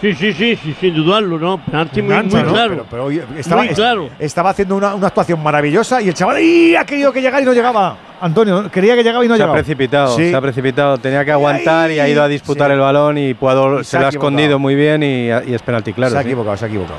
Sí, 0.00 0.12
sí, 0.12 0.32
sí, 0.34 0.56
sí, 0.56 0.74
sin 0.80 0.94
dudarlo, 0.94 1.38
¿no? 1.38 1.64
Penalti 1.64 2.02
muy, 2.02 2.12
Engancha, 2.12 2.36
muy 2.38 2.46
¿no? 2.46 2.52
claro. 2.52 2.70
Pero, 2.74 2.86
pero, 2.90 3.04
oye, 3.06 3.22
estaba, 3.38 3.62
Muy 3.64 3.74
claro. 3.74 4.10
estaba 4.18 4.50
haciendo 4.50 4.76
una, 4.76 4.94
una 4.94 5.06
actuación 5.06 5.42
maravillosa 5.42 6.02
y 6.02 6.08
el 6.08 6.14
chaval 6.14 6.42
¡ih! 6.42 6.76
ha 6.76 6.84
querido 6.84 7.10
que 7.12 7.22
llegara 7.22 7.40
y 7.40 7.46
no 7.46 7.52
llegaba. 7.54 7.96
Antonio, 8.20 8.70
quería 8.70 8.96
que 8.96 9.02
llegaba 9.02 9.24
y 9.24 9.28
no 9.28 9.36
se 9.36 9.42
ha 9.42 9.46
llegaba. 9.46 9.54
precipitado, 9.58 10.16
Sí. 10.16 10.30
se 10.30 10.36
ha 10.36 10.40
precipitado. 10.40 10.98
Tenía 10.98 11.24
que 11.24 11.32
aguantar 11.32 11.90
y 11.90 12.00
ha 12.00 12.08
ido 12.08 12.22
a 12.22 12.28
disputar 12.28 12.68
Sí. 12.68 12.74
el 12.74 12.80
balón 12.80 13.16
y 13.18 13.34
Puado 13.34 13.80
Y 13.80 13.84
se, 13.84 13.98
lo 13.98 14.06
ha 14.06 14.08
escondido 14.10 14.58
muy 14.58 14.74
bien 14.74 15.02
y, 15.02 15.26
y 15.28 15.54
es 15.54 15.62
penalti, 15.62 15.92
claro. 15.94 16.12
se 16.12 16.18
ha 16.18 16.22
sí. 16.22 16.28
equivocado, 16.28 16.56
se 16.56 16.64
ha 16.64 16.68
equivocado. 16.68 16.98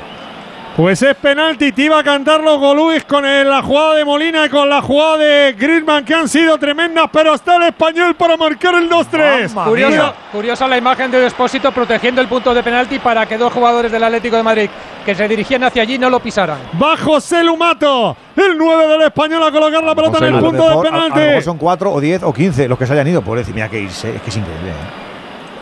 Pues 0.76 1.00
es 1.00 1.14
penalti, 1.16 1.72
te 1.72 1.82
iba 1.84 1.98
a 1.98 2.04
cantar 2.04 2.38
los 2.42 2.58
Golúis 2.58 3.02
con 3.04 3.24
el- 3.24 3.48
la 3.48 3.62
jugada 3.62 3.94
de 3.94 4.04
Molina 4.04 4.44
y 4.44 4.50
con 4.50 4.68
la 4.68 4.82
jugada 4.82 5.16
de 5.16 5.54
Griezmann 5.58 6.04
que 6.04 6.12
han 6.14 6.28
sido 6.28 6.58
tremendas, 6.58 7.06
pero 7.10 7.32
está 7.32 7.56
el 7.56 7.62
español 7.62 8.14
para 8.14 8.36
marcar 8.36 8.74
el 8.74 8.86
2-3. 8.86 9.54
Curioso, 9.54 10.12
curiosa 10.30 10.68
la 10.68 10.76
imagen 10.76 11.10
de 11.10 11.24
Expósito 11.24 11.72
protegiendo 11.72 12.20
el 12.20 12.28
punto 12.28 12.52
de 12.52 12.62
penalti 12.62 12.98
para 12.98 13.24
que 13.24 13.38
dos 13.38 13.54
jugadores 13.54 13.90
del 13.90 14.04
Atlético 14.04 14.36
de 14.36 14.42
Madrid 14.42 14.68
que 15.02 15.14
se 15.14 15.26
dirigían 15.26 15.64
hacia 15.64 15.80
allí 15.80 15.96
no 15.96 16.10
lo 16.10 16.20
pisaran. 16.20 16.58
Va 16.82 16.94
José 16.98 17.42
Lumato, 17.42 18.14
el 18.36 18.58
9 18.58 18.86
del 18.86 19.00
español 19.02 19.44
a 19.44 19.50
colocar 19.50 19.82
la 19.82 19.94
pelota 19.94 20.18
en 20.18 20.24
el 20.24 20.34
A 20.34 20.40
punto 20.40 20.52
mejor- 20.52 20.66
de 20.68 20.68
a- 20.68 20.72
A, 20.72 20.74
lo 20.74 20.82
penalti. 21.06 21.20
mejor 21.20 21.42
son 21.42 21.56
4 21.56 21.90
o 21.90 22.00
10 22.02 22.22
o 22.22 22.34
15 22.34 22.68
los 22.68 22.78
que 22.78 22.86
se 22.86 22.92
hayan 22.92 23.08
ido. 23.08 23.22
Por 23.22 23.38
decir, 23.38 23.54
mira 23.54 23.70
que 23.70 23.80
irse. 23.80 24.14
Es 24.16 24.20
que 24.20 24.28
es 24.28 24.36
increíble. 24.36 24.68
¿eh? 24.72 25.05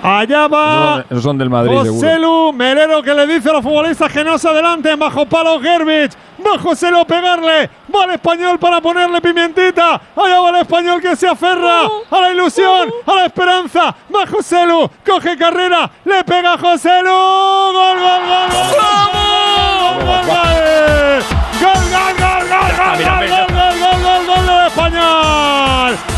Allá 0.06 0.48
va 0.48 1.02
Esos 1.08 1.22
son 1.22 1.38
del 1.38 1.48
Madrid. 1.48 1.78
Joselu, 1.78 2.52
Melero 2.52 3.02
que 3.02 3.14
le 3.14 3.26
dice 3.26 3.48
a 3.48 3.54
los 3.54 3.62
futbolistas 3.62 4.12
que 4.12 4.22
no 4.22 4.36
se 4.36 4.46
adelanten 4.46 4.98
bajo 4.98 5.24
palo 5.24 5.58
Gerbich. 5.58 6.12
Va 6.46 6.58
Joselu 6.58 6.98
a 6.98 7.06
pegarle. 7.06 7.70
Va 7.94 8.04
el 8.04 8.10
español 8.10 8.58
para 8.58 8.82
ponerle 8.82 9.22
pimientita. 9.22 9.98
Allá 10.14 10.40
va 10.40 10.50
el 10.50 10.56
español 10.56 11.00
que 11.00 11.16
se 11.16 11.26
aferra 11.26 11.84
a 12.10 12.20
la 12.20 12.30
ilusión, 12.32 12.90
a 13.06 13.14
la 13.14 13.24
esperanza. 13.24 13.96
Va 14.14 14.26
Joselu, 14.26 14.90
coge 15.06 15.38
carrera, 15.38 15.90
le 16.04 16.22
pega 16.22 16.52
a 16.52 16.58
Joselu. 16.58 17.10
Gol, 17.10 17.98
gol, 17.98 18.20
gol, 18.28 18.48
gol. 18.52 18.76
¡Vamos! 18.78 20.04
Gol, 20.04 20.04
gol, 20.04 20.26
gol. 20.26 21.24
Gol, 21.62 21.82
gol, 21.94 22.12
gol, 22.20 22.42
gol, 22.50 22.76
gol, 22.76 22.76
gol, 22.76 23.00
gol, 23.00 23.24
gol, 23.24 23.78
gol, 23.80 24.04
gol, 24.04 24.26
gol 24.26 24.46
del 24.46 24.66
español. 24.66 25.96
Le 25.96 26.13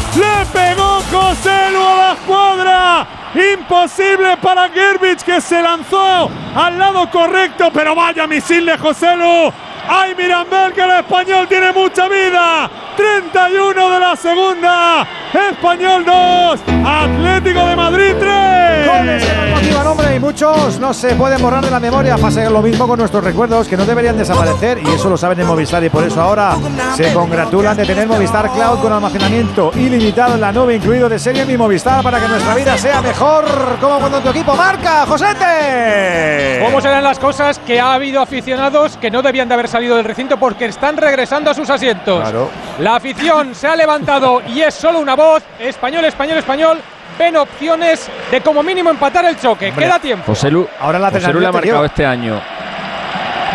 Imposible 3.37 4.39
para 4.39 4.71
Gerbich 4.71 5.23
que 5.23 5.43
se 5.43 5.61
lanzó 5.61 6.31
al 6.55 6.79
lado 6.79 7.11
correcto, 7.11 7.71
pero 7.71 7.95
vaya 7.95 8.27
misil 8.27 8.65
de 8.65 8.79
Joselu. 8.79 9.53
¡Ay, 9.89 10.15
Mirambel, 10.17 10.73
que 10.73 10.83
el 10.83 10.91
español 10.91 11.47
tiene 11.49 11.73
mucha 11.73 12.09
vida! 12.09 12.71
31 12.97 13.91
de 13.91 14.01
la 14.01 14.17
segunda. 14.17 15.07
Español 15.51 16.05
2. 16.05 16.61
Atlético 16.85 17.67
de 17.67 17.77
Madrid 17.77 18.15
3. 18.19 18.87
Goles 18.87 19.25
que 19.25 19.37
nos 19.37 19.51
motivan, 19.51 19.87
hombre, 19.87 20.17
y 20.17 20.19
muchos 20.19 20.79
no 20.81 20.95
se 20.95 21.15
pueden 21.15 21.43
borrar 21.43 21.63
de 21.63 21.71
la 21.71 21.79
memoria. 21.79 22.17
Pasa 22.17 22.49
lo 22.49 22.63
mismo 22.63 22.89
con 22.89 22.99
nuestros 22.99 23.23
recuerdos 23.23 23.69
que 23.69 23.77
no 23.77 23.85
deberían 23.85 24.17
desaparecer 24.17 24.79
y 24.79 24.89
eso 24.89 25.11
lo 25.11 25.17
saben 25.19 25.41
en 25.41 25.47
Movistar 25.47 25.85
y 25.85 25.91
por 25.91 26.05
eso 26.05 26.23
ahora 26.23 26.57
se 26.97 27.13
congratulan 27.13 27.77
de 27.77 27.85
tener 27.85 28.07
Movistar 28.07 28.51
Cloud 28.51 28.81
con 28.81 28.93
almacenamiento 28.93 29.73
ilimitado 29.75 30.35
en 30.35 30.41
la 30.41 30.53
nube, 30.53 30.77
incluido 30.77 31.09
de 31.09 31.19
serie 31.19 31.45
Mi 31.45 31.57
Movistar 31.57 32.03
para 32.03 32.19
que 32.19 32.29
nuestra 32.29 32.55
vida 32.55 32.79
sea 32.79 33.03
mejor. 33.03 33.45
Como 33.81 33.99
cuando 33.99 34.21
tu 34.21 34.31
equipo 34.31 34.55
marca, 34.55 35.05
Josete. 35.07 36.61
¿Cómo 36.65 36.81
serán 36.81 37.05
las 37.05 37.19
cosas 37.19 37.59
que 37.59 37.79
ha 37.79 37.93
habido 37.95 38.23
aficionados 38.23 38.97
que 38.97 39.11
no 39.11 39.21
debían 39.21 39.49
de 39.49 39.55
haber 39.55 39.69
salido 39.77 39.97
del 39.97 40.05
recinto 40.07 40.39
porque 40.39 40.65
están 40.67 40.97
regresando 40.97 41.51
a 41.51 41.55
sus 41.55 41.69
asientos? 41.69 42.21
Claro. 42.23 42.49
La 42.81 42.97
afición 42.97 43.55
se 43.55 43.67
ha 43.69 43.77
levantado 43.77 44.41
y 44.49 44.61
es 44.63 44.75
solo 44.75 45.01
una 45.01 45.15
voz. 45.15 45.43
Español, 45.59 46.05
español, 46.07 46.39
español. 46.39 46.79
Ven 47.19 47.37
opciones 47.37 48.09
de 48.31 48.41
como 48.41 48.63
mínimo 48.63 48.91
empatar 48.91 49.25
el 49.27 49.39
choque. 49.39 49.73
Queda 49.73 49.99
tiempo. 49.99 50.25
José 50.27 50.51
Lu, 50.51 50.67
Ahora 50.81 50.99
la 50.99 51.11
José 51.11 51.33
Lu 51.33 51.41
le 51.41 51.47
ha 51.47 51.53
marcado 51.53 51.85
este 51.85 52.05
año. 52.07 52.41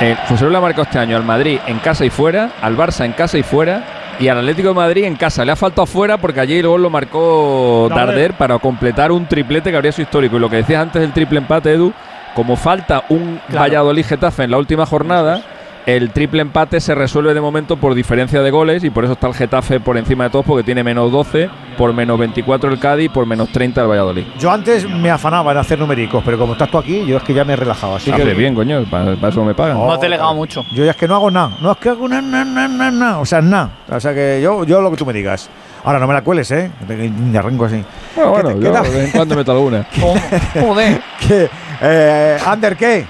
eh, 0.01 0.15
José 0.29 0.45
Lu 0.45 0.51
le 0.51 0.57
ha 0.57 0.61
marcado 0.61 0.83
este 0.83 0.99
año 0.99 1.17
al 1.17 1.23
Madrid 1.23 1.59
en 1.67 1.79
casa 1.79 2.05
y 2.05 2.09
fuera, 2.09 2.51
al 2.61 2.75
Barça 2.77 3.05
en 3.05 3.13
casa 3.13 3.37
y 3.37 3.43
fuera 3.43 3.83
y 4.19 4.27
al 4.27 4.37
Atlético 4.39 4.69
de 4.69 4.73
Madrid 4.75 5.03
en 5.05 5.15
casa. 5.15 5.43
Le 5.45 5.51
ha 5.51 5.55
faltado 5.55 5.85
fuera 5.85 6.17
porque 6.17 6.39
allí 6.39 6.61
luego 6.61 6.77
lo 6.77 6.89
marcó 6.89 7.87
Darder. 7.89 8.05
Darder 8.07 8.33
para 8.33 8.57
completar 8.59 9.11
un 9.11 9.25
triplete 9.27 9.69
que 9.71 9.75
habría 9.75 9.91
sido 9.91 10.03
histórico. 10.03 10.37
Y 10.37 10.39
lo 10.39 10.49
que 10.49 10.57
decías 10.57 10.81
antes 10.81 11.01
del 11.01 11.13
triple 11.13 11.39
empate, 11.39 11.73
Edu, 11.73 11.93
como 12.35 12.55
falta 12.55 13.03
un 13.09 13.39
Claro. 13.47 13.61
Valladolid-Getafe 13.65 14.43
en 14.43 14.51
la 14.51 14.57
última 14.57 14.85
jornada, 14.85 15.41
el 15.85 16.11
triple 16.11 16.41
empate 16.41 16.79
se 16.79 16.93
resuelve 16.95 17.33
de 17.33 17.41
momento 17.41 17.77
por 17.77 17.93
diferencia 17.95 18.41
de 18.41 18.51
goles 18.51 18.83
y 18.83 18.89
por 18.89 19.03
eso 19.03 19.13
está 19.13 19.27
el 19.27 19.33
Getafe 19.33 19.79
por 19.79 19.97
encima 19.97 20.25
de 20.25 20.29
todos 20.29 20.45
porque 20.45 20.63
tiene 20.63 20.83
menos 20.83 21.11
12, 21.11 21.49
por 21.77 21.93
menos 21.93 22.19
24 22.19 22.71
el 22.71 22.79
Cádiz 22.79 23.05
y 23.05 23.09
por 23.09 23.25
menos 23.25 23.49
30 23.51 23.81
el 23.81 23.87
Valladolid. 23.89 24.23
Yo 24.39 24.51
antes 24.51 24.87
me 24.89 25.09
afanaba 25.09 25.51
en 25.51 25.57
hacer 25.57 25.79
numericos, 25.79 26.21
pero 26.23 26.37
como 26.37 26.53
estás 26.53 26.69
tú 26.69 26.77
aquí, 26.77 27.05
yo 27.05 27.17
es 27.17 27.23
que 27.23 27.33
ya 27.33 27.43
me 27.43 27.53
he 27.53 27.55
relajado. 27.55 27.95
Así 27.95 28.11
que 28.11 28.21
Hace 28.21 28.33
bien, 28.33 28.53
coño, 28.55 28.83
para, 28.89 29.15
para 29.15 29.29
eso 29.29 29.43
me 29.43 29.53
pagan. 29.53 29.77
Oh, 29.77 29.85
Hemos 29.85 30.01
delegado 30.01 30.33
mucho. 30.35 30.63
Yo 30.73 30.85
ya 30.85 30.91
es 30.91 30.97
que 30.97 31.07
no 31.07 31.15
hago 31.15 31.31
nada. 31.31 31.51
No 31.61 31.71
es 31.71 31.77
que 31.77 31.89
hago 31.89 32.07
nada, 32.07 32.21
nada, 32.21 32.45
nada, 32.45 32.67
nada, 32.67 32.91
nada. 32.91 33.19
O 33.19 33.25
sea, 33.25 33.41
nada. 33.41 33.69
O 33.89 33.99
sea, 33.99 34.13
que 34.13 34.39
yo, 34.43 34.63
yo 34.65 34.81
lo 34.81 34.91
que 34.91 34.97
tú 34.97 35.05
me 35.05 35.13
digas. 35.13 35.49
Ahora 35.83 35.97
no 35.97 36.05
me 36.07 36.13
la 36.13 36.21
cueles, 36.21 36.51
¿eh? 36.51 36.69
Te- 36.87 36.95
Me 37.09 37.37
arranco 37.39 37.65
así. 37.65 37.83
Bueno, 38.15 38.31
bueno, 38.31 38.49
¿Qué 38.49 38.55
te- 38.55 38.61
yo 38.61 38.71
qué 38.71 38.77
tal? 38.77 38.83
de 38.83 38.89
vez 38.97 39.05
en 39.05 39.11
cuando 39.11 39.35
meto 39.35 39.51
alguna. 39.51 39.85
Joder. 40.59 41.01
¿Qué? 41.27 41.49
Eh, 41.81 42.37
Ander, 42.45 42.75
¿qué? 42.77 43.05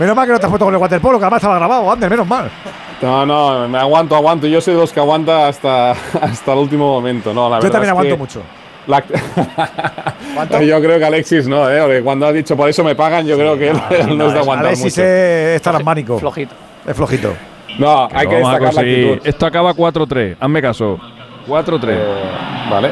Menos 0.00 0.16
mal 0.16 0.26
que 0.26 0.32
no 0.32 0.38
te 0.40 0.46
has 0.46 0.50
puesto 0.50 0.64
con 0.64 0.74
el 0.74 0.80
waterpolo, 0.80 1.18
que 1.18 1.24
además 1.26 1.38
estaba 1.42 1.56
grabado, 1.58 1.92
Ander, 1.92 2.08
menos 2.08 2.26
mal. 2.26 2.50
No, 3.02 3.26
no, 3.26 3.68
me 3.68 3.76
aguanto, 3.78 4.16
aguanto. 4.16 4.46
Yo 4.46 4.58
soy 4.62 4.72
de 4.74 4.80
los 4.80 4.92
que 4.94 4.98
aguanta 5.00 5.46
hasta, 5.46 5.90
hasta 6.22 6.52
el 6.54 6.58
último 6.58 6.90
momento. 6.90 7.34
No, 7.34 7.50
la 7.50 7.56
Yo 7.56 7.62
verdad 7.64 7.72
también 7.72 7.84
es 7.84 7.90
aguanto 7.90 8.14
que 8.14 8.18
mucho. 8.18 8.42
la- 8.86 10.60
yo 10.64 10.80
creo 10.80 10.98
que 10.98 11.04
Alexis 11.04 11.46
no, 11.46 11.68
¿eh? 11.70 11.80
Porque 11.82 12.02
Cuando 12.02 12.26
ha 12.26 12.32
dicho 12.32 12.56
por 12.56 12.68
eso 12.70 12.82
me 12.82 12.94
pagan, 12.94 13.26
yo 13.26 13.36
creo 13.36 13.58
que 13.58 13.68
él, 13.68 13.80
él 13.90 14.16
no, 14.16 14.28
es 14.28 14.32
de 14.32 14.38
aguantar 14.38 14.66
Alexis 14.68 14.84
mucho. 14.96 15.02
es, 15.02 15.56
es 15.56 15.62
talasmánico. 15.62 16.18
Flojito. 16.18 16.54
Es 16.86 16.96
flojito. 16.96 17.34
No, 17.78 18.08
hay 18.12 18.26
que 18.26 18.34
Vamos 18.40 18.48
a 18.48 18.58
destacar 18.58 18.74
la 18.74 18.80
actitud. 18.80 19.20
Esto 19.28 19.46
acaba 19.46 19.74
4-3. 19.74 20.36
Hazme 20.40 20.62
caso. 20.62 20.98
4-3. 21.46 21.88
Eh, 21.90 22.22
vale. 22.70 22.90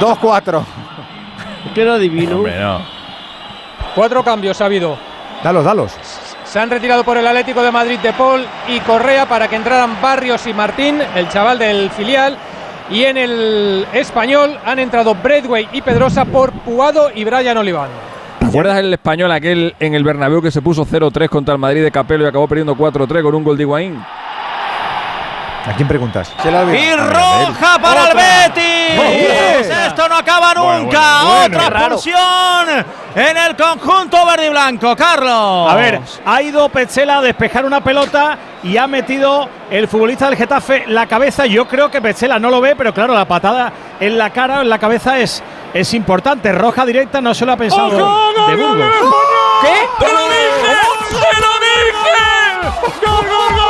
2-4. 0.00 0.62
Que 1.74 1.82
era 1.82 1.98
divino. 1.98 2.36
Hombre, 2.36 2.58
no. 2.60 2.80
Cuatro 3.94 4.22
cambios 4.22 4.60
ha 4.60 4.64
habido. 4.66 5.07
Dalos, 5.42 5.64
dalos. 5.64 5.92
Se 6.44 6.58
han 6.58 6.70
retirado 6.70 7.04
por 7.04 7.16
el 7.16 7.26
Atlético 7.26 7.62
de 7.62 7.70
Madrid 7.70 7.98
de 7.98 8.12
Paul 8.12 8.44
y 8.68 8.80
Correa 8.80 9.26
para 9.26 9.48
que 9.48 9.56
entraran 9.56 10.00
Barrios 10.00 10.46
y 10.46 10.54
Martín, 10.54 11.00
el 11.14 11.28
chaval 11.28 11.58
del 11.58 11.90
filial. 11.90 12.36
Y 12.90 13.04
en 13.04 13.18
el 13.18 13.86
español 13.92 14.58
han 14.64 14.78
entrado 14.78 15.14
Bradway 15.14 15.68
y 15.72 15.82
Pedrosa 15.82 16.24
por 16.24 16.52
Puado 16.52 17.10
y 17.14 17.22
Brian 17.24 17.56
Oliván. 17.58 17.90
¿Te 18.40 18.46
acuerdas 18.46 18.78
el 18.78 18.94
español 18.94 19.30
aquel 19.30 19.74
en 19.78 19.94
el 19.94 20.04
Bernabéu 20.04 20.40
que 20.40 20.50
se 20.50 20.62
puso 20.62 20.86
0-3 20.86 21.28
contra 21.28 21.52
el 21.52 21.60
Madrid 21.60 21.82
de 21.82 21.90
Capello 21.90 22.24
y 22.24 22.28
acabó 22.28 22.48
perdiendo 22.48 22.74
4-3 22.74 23.22
con 23.22 23.34
un 23.34 23.44
gol 23.44 23.58
de 23.58 23.64
Higuaín? 23.64 24.02
¿A 25.66 25.74
quién 25.76 25.86
preguntas? 25.86 26.32
Y 26.44 26.94
roja 26.94 27.78
para 27.78 28.10
el 28.10 28.16
Betis. 28.16 28.77
Esto 28.98 30.08
no 30.08 30.16
acaba 30.16 30.54
nunca. 30.54 31.20
bueno, 31.22 31.28
bueno. 31.38 31.56
Otra 31.56 31.70
Raro. 31.70 31.94
expulsión 31.94 32.84
en 33.14 33.36
el 33.36 33.56
conjunto 33.56 34.24
verde 34.26 34.46
y 34.46 34.50
blanco. 34.50 34.94
Carlos. 34.96 35.70
A 35.70 35.74
ver, 35.74 36.00
ha 36.24 36.42
ido 36.42 36.68
Petzela 36.68 37.18
a 37.18 37.22
despejar 37.22 37.64
una 37.64 37.80
pelota 37.82 38.36
y 38.62 38.76
ha 38.76 38.86
metido 38.86 39.48
el 39.70 39.88
futbolista 39.88 40.26
del 40.26 40.36
Getafe 40.36 40.84
la 40.88 41.06
cabeza. 41.06 41.46
Yo 41.46 41.66
creo 41.66 41.90
que 41.90 42.00
Petzela 42.00 42.38
no 42.38 42.50
lo 42.50 42.60
ve, 42.60 42.74
pero 42.76 42.92
claro, 42.92 43.14
la 43.14 43.24
patada 43.26 43.72
en 44.00 44.16
la 44.18 44.30
cara 44.30 44.58
o 44.58 44.62
en 44.62 44.68
la 44.68 44.78
cabeza 44.78 45.18
es, 45.18 45.42
es 45.74 45.94
importante. 45.94 46.52
Roja 46.52 46.84
directa 46.84 47.20
no 47.20 47.34
se 47.34 47.44
lo 47.46 47.52
ha 47.52 47.56
pensado 47.56 47.86
¡Ojo, 47.88 48.48
de 48.50 48.56
Burgos. 48.56 48.76
gol, 49.00 49.12
¿Qué? 49.62 50.04
¡Te 50.06 50.12
lo 50.12 50.28
dije! 50.28 50.76
¡Te 51.10 51.40
lo 51.40 51.52
dije! 51.60 53.04
¡Gol, 53.04 53.26
gol, 53.26 53.54
gol, 53.56 53.67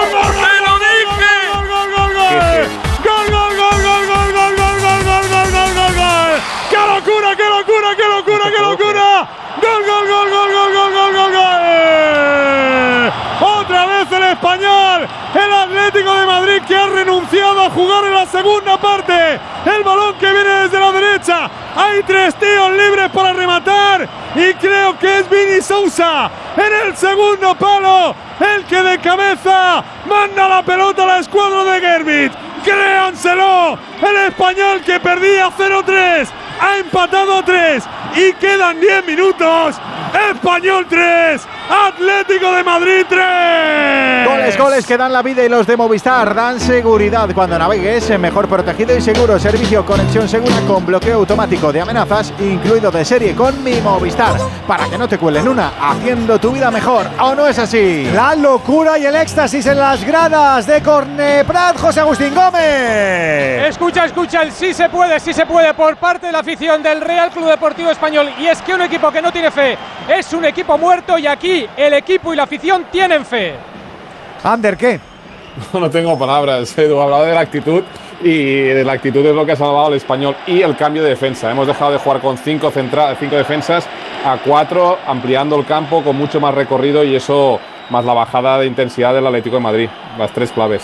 Atlético 15.89 16.15
de 16.21 16.27
Madrid 16.27 16.63
que 16.69 16.77
ha 16.77 16.87
renunciado 16.87 17.63
a 17.63 17.71
jugar 17.71 18.05
en 18.05 18.15
la 18.15 18.27
segunda 18.27 18.77
parte. 18.77 19.41
El 19.65 19.83
balón 19.83 20.15
que 20.19 20.31
viene 20.31 20.51
desde 20.51 20.79
la 20.79 20.93
derecha. 20.93 21.51
Hay 21.75 22.03
tres 22.03 22.35
tíos 22.35 22.73
libres 22.73 23.09
para 23.11 23.33
rematar 23.33 24.07
y 24.35 24.53
creo 24.55 24.99
que 24.99 25.21
es 25.21 25.31
Vini 25.31 25.63
Sousa 25.63 26.31
en 26.59 26.89
el 26.89 26.95
segundo 26.95 27.55
palo, 27.55 28.15
el 28.39 28.67
que 28.67 28.83
de 28.83 28.99
cabeza 28.99 29.83
manda 30.07 30.49
la 30.49 30.63
pelota 30.63 31.05
a 31.05 31.07
la 31.07 31.19
escuadra 31.21 31.65
de 31.73 31.81
Gerbit. 31.81 32.33
Créanselo, 32.63 33.79
el 34.03 34.17
español 34.29 34.83
que 34.83 35.01
perdía 35.01 35.49
0-3 35.57 36.29
ha 36.61 36.77
empatado 36.77 37.43
3 37.43 37.83
y 38.15 38.33
quedan 38.35 38.79
10 38.79 39.07
minutos. 39.07 39.77
Español 40.33 40.87
3, 40.87 41.49
Atlético 41.69 42.53
de 42.53 42.65
Madrid 42.65 43.05
3. 43.09 44.27
Goles, 44.27 44.59
goles 44.59 44.87
que 44.87 44.97
dan 44.97 45.13
la 45.13 45.23
vida 45.23 45.45
y 45.45 45.49
los 45.49 45.67
de 45.67 45.77
Movistar 45.77 46.35
dan 46.35 46.59
seguridad 46.59 47.29
cuando 47.35 47.59
navegues 47.59 48.09
en 48.11 48.21
mejor 48.21 48.49
protegido 48.49 48.97
y 48.97 49.01
seguro. 49.01 49.39
Servicio 49.39 49.85
conexión 49.85 50.29
segura 50.29 50.61
con 50.67 50.87
bloqueo 50.87 51.17
automático 51.17 51.73
de 51.73 51.81
amenazas, 51.81 52.33
incluido 52.39 52.91
de 52.91 53.05
serie 53.05 53.35
con 53.35 53.63
mi 53.63 53.81
Movistar. 53.81 54.35
Para 54.67 54.89
que 54.89 54.97
no 54.97 55.09
te 55.09 55.19
cuelen 55.19 55.49
una, 55.49 55.73
haciendo 55.81 56.39
tu 56.39 56.53
vida 56.53 56.71
mejor. 56.71 57.07
¿O 57.21 57.35
no 57.35 57.47
es 57.47 57.59
así? 57.59 58.11
La 58.15 58.35
locura 58.35 58.99
y 58.99 59.07
el 59.07 59.15
éxtasis 59.15 59.67
en 59.67 59.79
las 59.79 60.05
gradas 60.05 60.67
de 60.67 60.83
Corneprat, 60.83 61.79
José 61.79 62.01
Agustín 62.01 62.35
Gómez. 62.35 63.69
Escucha, 63.69 64.07
escucha, 64.07 64.43
el 64.43 64.53
sí 64.53 64.73
se 64.73 64.89
puede, 64.89 65.21
sí 65.21 65.35
se 65.35 65.45
puede 65.45 65.75
por 65.75 65.97
parte 65.97 66.27
de 66.27 66.33
la 66.33 66.41
afición 66.41 66.83
del 66.83 67.01
Real 67.01 67.31
Club 67.31 67.49
Deportivo 67.49 67.91
Español. 67.91 68.31
Y 68.39 68.47
es 68.47 68.63
que 68.63 68.75
un 68.75 68.83
equipo 68.83 69.11
que 69.11 69.21
no 69.21 69.33
tiene 69.33 69.51
fe 69.51 69.77
es 70.09 70.33
un 70.33 70.45
equipo 70.45 70.79
muerto 70.79 71.19
y 71.19 71.27
aquí 71.27 71.58
sí, 71.59 71.67
el 71.77 71.95
equipo 71.95 72.33
y 72.33 72.37
la 72.37 72.45
afición 72.45 72.87
tienen 72.91 73.25
fe. 73.25 73.55
Ander, 74.43 74.77
¿qué? 74.77 75.01
No, 75.73 75.81
no 75.81 75.91
tengo 75.91 76.19
palabras, 76.19 76.77
Edu. 76.77 77.01
Hablaba 77.01 77.25
de 77.25 77.35
la 77.35 77.41
actitud 77.41 77.83
y 78.23 78.69
de 78.69 78.85
la 78.85 78.93
actitud 78.93 79.25
es 79.25 79.35
lo 79.35 79.47
que 79.47 79.53
ha 79.53 79.57
salvado 79.57 79.87
al 79.87 79.95
español 79.95 80.37
y 80.47 80.63
el 80.63 80.77
cambio 80.77 81.03
de 81.03 81.11
defensa. 81.11 81.51
Hemos 81.51 81.67
dejado 81.67 81.93
de 81.93 81.99
jugar 81.99 82.21
con 82.21 82.37
cinco, 82.39 82.71
centra 82.71 83.15
cinco 83.19 83.37
defensas 83.37 83.87
a 84.25 84.39
cuatro, 84.39 84.99
ampliando 85.07 85.57
el 85.57 85.65
campo 85.65 86.03
con 86.03 86.17
mucho 86.17 86.41
más 86.41 86.55
recorrido 86.55 87.05
y 87.05 87.15
eso 87.15 87.61
más 87.91 88.05
la 88.05 88.13
bajada 88.13 88.59
de 88.59 88.67
intensidad 88.67 89.15
del 89.15 89.27
Atlético 89.27 89.57
de 89.57 89.63
Madrid. 89.63 89.89
Las 90.19 90.33
tres 90.33 90.53
claves. 90.53 90.83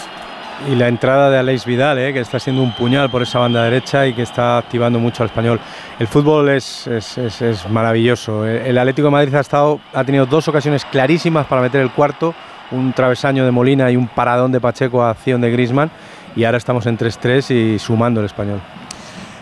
Y 0.70 0.76
la 0.76 0.88
entrada 0.88 1.30
de 1.30 1.38
Aleix 1.38 1.64
Vidal, 1.66 1.98
eh, 1.98 2.12
que 2.12 2.20
está 2.20 2.38
siendo 2.38 2.62
un 2.62 2.74
puñal 2.74 3.10
por 3.10 3.22
esa 3.22 3.38
banda 3.38 3.64
derecha 3.64 4.06
y 4.06 4.14
que 4.14 4.22
está 4.22 4.58
activando 4.58 4.98
mucho 4.98 5.22
al 5.22 5.28
español. 5.28 5.60
El 5.98 6.06
fútbol 6.06 6.48
es, 6.48 6.86
es, 6.86 7.18
es, 7.18 7.68
maravilloso. 7.68 8.46
El 8.46 8.78
Atlético 8.78 9.08
de 9.08 9.12
Madrid 9.12 9.34
ha, 9.34 9.40
estado, 9.40 9.80
ha 9.92 10.04
tenido 10.04 10.26
dos 10.26 10.48
ocasiones 10.48 10.84
clarísimas 10.84 11.46
para 11.46 11.60
meter 11.60 11.80
el 11.82 11.90
cuarto, 11.90 12.34
un 12.70 12.92
travesaño 12.92 13.44
de 13.44 13.50
Molina 13.50 13.90
y 13.90 13.96
un 13.96 14.08
paradón 14.08 14.52
de 14.52 14.60
Pacheco 14.60 15.02
a 15.02 15.10
acción 15.10 15.40
de 15.40 15.50
Grisman. 15.50 15.90
Y 16.36 16.44
ahora 16.44 16.58
estamos 16.58 16.86
en 16.86 16.96
3-3 16.98 17.50
y 17.50 17.78
sumando 17.78 18.20
el 18.20 18.26
español. 18.26 18.60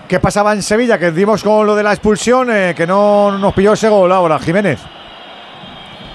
¿Qué 0.08 0.18
pasaba 0.20 0.52
en 0.52 0.62
Sevilla? 0.62 0.98
Que 0.98 1.10
dimos 1.10 1.42
con 1.42 1.66
lo 1.66 1.74
de 1.74 1.82
la 1.82 1.92
expulsión, 1.92 2.50
eh, 2.50 2.74
que 2.76 2.86
no 2.86 3.38
nos 3.38 3.54
pilló 3.54 3.72
ese 3.72 3.88
gol 3.88 4.12
ahora, 4.12 4.38
Jiménez. 4.38 4.80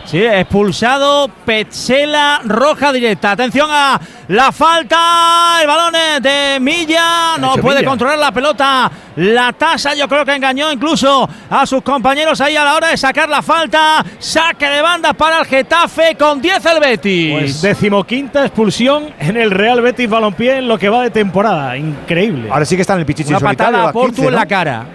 Sí, 0.08 0.24
expulsado 0.24 1.30
Petzela, 1.46 2.40
roja 2.46 2.94
directa. 2.94 3.32
Atención 3.32 3.68
a 3.70 4.00
la 4.30 4.54
falta. 4.54 5.58
El 5.62 5.68
balón 5.68 5.94
es 5.96 6.22
de 6.22 6.60
Milla. 6.62 7.38
No 7.38 7.56
puede 7.56 7.80
Milla. 7.80 7.90
controlar 7.90 8.18
la 8.18 8.32
pelota. 8.32 8.90
La 9.18 9.52
tasa, 9.52 9.96
yo 9.96 10.08
creo 10.08 10.24
que 10.24 10.34
engañó 10.34 10.72
incluso 10.72 11.28
a 11.50 11.66
sus 11.66 11.82
compañeros 11.82 12.40
ahí 12.40 12.56
a 12.56 12.64
la 12.64 12.76
hora 12.76 12.88
de 12.88 12.96
sacar 12.96 13.28
la 13.28 13.42
falta. 13.42 14.06
Saque 14.18 14.68
de 14.70 14.82
banda 14.82 15.12
para 15.12 15.40
el 15.40 15.46
Getafe 15.46 16.16
con 16.16 16.42
10 16.42 16.66
el 16.66 16.80
Betis. 16.80 17.34
Pues 17.34 17.62
decimoquinta 17.62 18.46
expulsión 18.46 19.14
en 19.20 19.36
el 19.36 19.52
Real 19.52 19.82
Betis 19.82 20.10
Balompié 20.10 20.60
en 20.60 20.70
lo 20.70 20.78
que 20.78 20.88
va 20.88 21.04
de 21.04 21.10
temporada. 21.10 21.76
Increíble. 21.76 22.48
Ahora 22.50 22.64
sí 22.64 22.78
que 22.78 22.82
está 22.82 22.94
en 22.94 23.00
el 23.00 23.06
pichichi 23.06 23.32
Una 23.32 23.42
patada 23.42 23.90
a 23.90 23.92
Portu 23.92 24.22
15, 24.22 24.28
en 24.30 24.36
la 24.36 24.46
cara. 24.46 24.86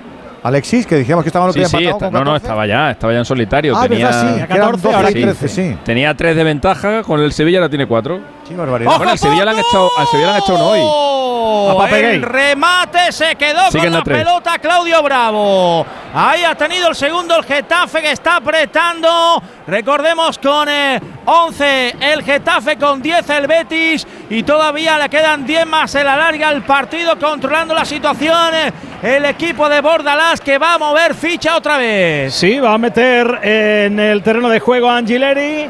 Alexis, 0.42 0.86
que 0.86 0.96
dijimos 0.96 1.22
que 1.22 1.28
estaba 1.28 1.46
no 1.46 1.52
Sí, 1.52 1.64
sí, 1.64 1.86
está- 1.86 2.10
no, 2.10 2.24
no, 2.24 2.34
estaba 2.36 2.66
ya, 2.66 2.90
estaba 2.90 3.12
ya 3.12 3.20
en 3.20 3.24
solitario. 3.24 3.76
Ah, 3.76 3.82
tenía, 3.88 4.06
verdad, 4.06 4.34
sí, 4.38 4.46
que 4.46 4.54
eran 4.54 4.72
12 4.72 4.94
ahora 4.94 5.10
y 5.10 5.14
13, 5.14 5.48
sí. 5.48 5.78
Tenía 5.84 6.14
tres 6.16 6.34
de 6.34 6.42
ventaja, 6.44 7.02
con 7.04 7.20
el 7.20 7.32
Sevilla 7.32 7.58
ahora 7.58 7.68
tiene 7.68 7.86
cuatro. 7.86 8.20
Qué 8.48 8.56
barbaridad. 8.56 8.96
Bueno, 8.96 9.12
al 9.12 9.18
Sevilla 9.18 9.44
le 9.44 9.50
han 9.52 9.58
echado, 9.60 9.88
al 9.96 10.06
Sevilla 10.08 10.26
le 10.28 10.32
han 10.34 10.42
echado 10.42 10.54
uno 10.58 10.66
hoy. 10.68 10.80
Oh, 10.82 11.86
el 11.86 12.22
remate 12.22 13.12
se 13.12 13.34
quedó 13.36 13.70
Sigue 13.70 13.84
con 13.84 13.92
la, 13.92 13.98
la 13.98 14.04
pelota 14.04 14.58
Claudio 14.58 15.02
Bravo. 15.02 15.86
Ahí 16.14 16.42
ha 16.44 16.54
tenido 16.54 16.88
el 16.88 16.94
segundo 16.94 17.36
el 17.36 17.44
Getafe 17.44 18.00
que 18.00 18.10
está 18.12 18.36
apretando. 18.36 19.42
Recordemos 19.66 20.38
con 20.38 20.68
eh, 20.68 21.00
11 21.24 21.96
el 22.00 22.22
Getafe 22.22 22.76
con 22.76 23.00
10 23.00 23.28
el 23.30 23.46
Betis 23.46 24.06
y 24.30 24.42
todavía 24.42 24.98
le 24.98 25.08
quedan 25.08 25.46
10 25.46 25.66
más. 25.66 25.90
Se 25.90 26.02
la 26.02 26.16
larga 26.16 26.50
el 26.50 26.62
partido 26.62 27.18
controlando 27.18 27.74
la 27.74 27.84
situación. 27.84 28.54
eh, 28.54 28.72
El 29.02 29.24
equipo 29.24 29.68
de 29.68 29.80
Bordalás 29.80 30.31
que 30.40 30.58
va 30.58 30.74
a 30.74 30.78
mover 30.78 31.14
ficha 31.14 31.56
otra 31.56 31.76
vez. 31.76 32.34
Sí, 32.34 32.58
va 32.58 32.74
a 32.74 32.78
meter 32.78 33.40
en 33.42 33.98
el 33.98 34.22
terreno 34.22 34.48
de 34.48 34.60
juego 34.60 34.88
a 34.88 34.96
Angileri 34.96 35.66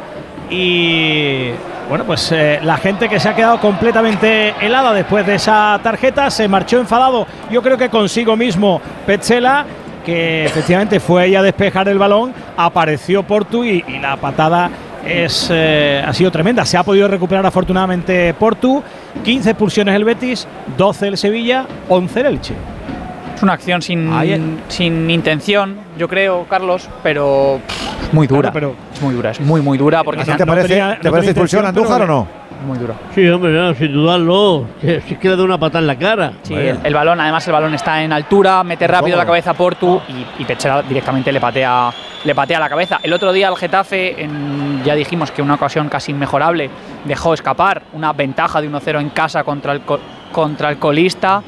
y 0.50 1.50
bueno, 1.88 2.04
pues 2.04 2.30
eh, 2.32 2.60
la 2.62 2.76
gente 2.76 3.08
que 3.08 3.18
se 3.18 3.28
ha 3.28 3.34
quedado 3.34 3.60
completamente 3.60 4.54
helada 4.60 4.92
después 4.92 5.26
de 5.26 5.34
esa 5.34 5.78
tarjeta 5.82 6.30
se 6.30 6.48
marchó 6.48 6.78
enfadado, 6.78 7.26
yo 7.50 7.62
creo 7.62 7.76
que 7.76 7.88
consigo 7.88 8.36
mismo 8.36 8.80
Petzela, 9.04 9.66
que 10.04 10.44
efectivamente 10.44 11.00
fue 11.00 11.22
ahí 11.22 11.34
a 11.34 11.42
despejar 11.42 11.88
el 11.88 11.98
balón, 11.98 12.32
apareció 12.56 13.22
Portu 13.22 13.64
y, 13.64 13.82
la 14.00 14.16
patada 14.16 14.70
es, 15.04 15.48
eh, 15.50 16.02
ha 16.06 16.12
sido 16.12 16.30
tremenda. 16.30 16.64
Se 16.64 16.76
ha 16.76 16.82
podido 16.82 17.08
recuperar 17.08 17.44
afortunadamente 17.44 18.32
Portu, 18.34 18.82
15 19.24 19.50
expulsiones 19.50 19.94
el 19.94 20.04
Betis, 20.04 20.46
12 20.76 21.08
el 21.08 21.18
Sevilla, 21.18 21.66
11 21.88 22.20
el 22.20 22.26
Elche. 22.26 22.54
Es 23.42 23.44
una 23.44 23.54
acción 23.54 23.82
sin, 23.82 24.12
Ahí- 24.12 24.40
sin 24.68 25.10
intención, 25.10 25.76
yo 25.98 26.06
creo, 26.06 26.46
Carlos, 26.48 26.88
pero 27.02 27.58
pff, 27.66 28.12
muy 28.14 28.28
dura. 28.28 28.52
Claro, 28.52 28.76
es 28.94 29.02
muy 29.02 29.14
dura, 29.14 29.32
es 29.32 29.40
muy, 29.40 29.60
muy 29.60 29.76
dura. 29.76 30.04
Porque 30.04 30.20
¿A 30.20 30.24
ti 30.24 30.30
se 30.30 30.36
te 30.36 30.42
han- 30.44 30.48
parece, 30.48 30.80
¿te 31.02 31.10
parece 31.10 31.30
expulsión 31.30 31.66
Andújar 31.66 32.02
o 32.02 32.06
no? 32.06 32.28
Muy 32.64 32.78
dura. 32.78 32.94
Sí, 33.12 33.26
hombre, 33.28 33.50
no, 33.50 33.74
sin 33.74 33.92
dudarlo. 33.92 34.66
Si 34.80 34.88
es 34.90 35.18
que 35.18 35.28
le 35.28 35.34
da 35.36 35.42
una 35.42 35.58
patada 35.58 35.80
en 35.80 35.88
la 35.88 35.98
cara. 35.98 36.34
Sí, 36.44 36.54
el, 36.54 36.78
el 36.84 36.94
balón, 36.94 37.20
además 37.20 37.44
el 37.48 37.52
balón 37.52 37.74
está 37.74 38.00
en 38.04 38.12
altura, 38.12 38.62
mete 38.62 38.86
rápido 38.86 39.16
la 39.16 39.26
cabeza 39.26 39.50
a 39.50 39.54
Portu 39.54 40.00
y, 40.38 40.42
y 40.42 40.44
Pechera 40.44 40.80
directamente 40.82 41.32
le 41.32 41.40
patea, 41.40 41.90
le 42.22 42.34
patea 42.36 42.60
la 42.60 42.68
cabeza. 42.68 43.00
El 43.02 43.12
otro 43.12 43.32
día 43.32 43.48
el 43.48 43.56
Getafe, 43.56 44.22
en- 44.22 44.84
ya 44.84 44.94
dijimos 44.94 45.32
que 45.32 45.42
una 45.42 45.54
ocasión 45.54 45.88
casi 45.88 46.12
inmejorable, 46.12 46.70
dejó 47.06 47.34
escapar 47.34 47.82
una 47.92 48.12
ventaja 48.12 48.60
de 48.60 48.68
1-0 48.70 49.00
en 49.00 49.10
casa 49.10 49.42
contra 49.42 49.72
el, 49.72 49.80
co- 49.80 49.98
contra 50.30 50.70
el 50.70 50.76
colista. 50.78 51.42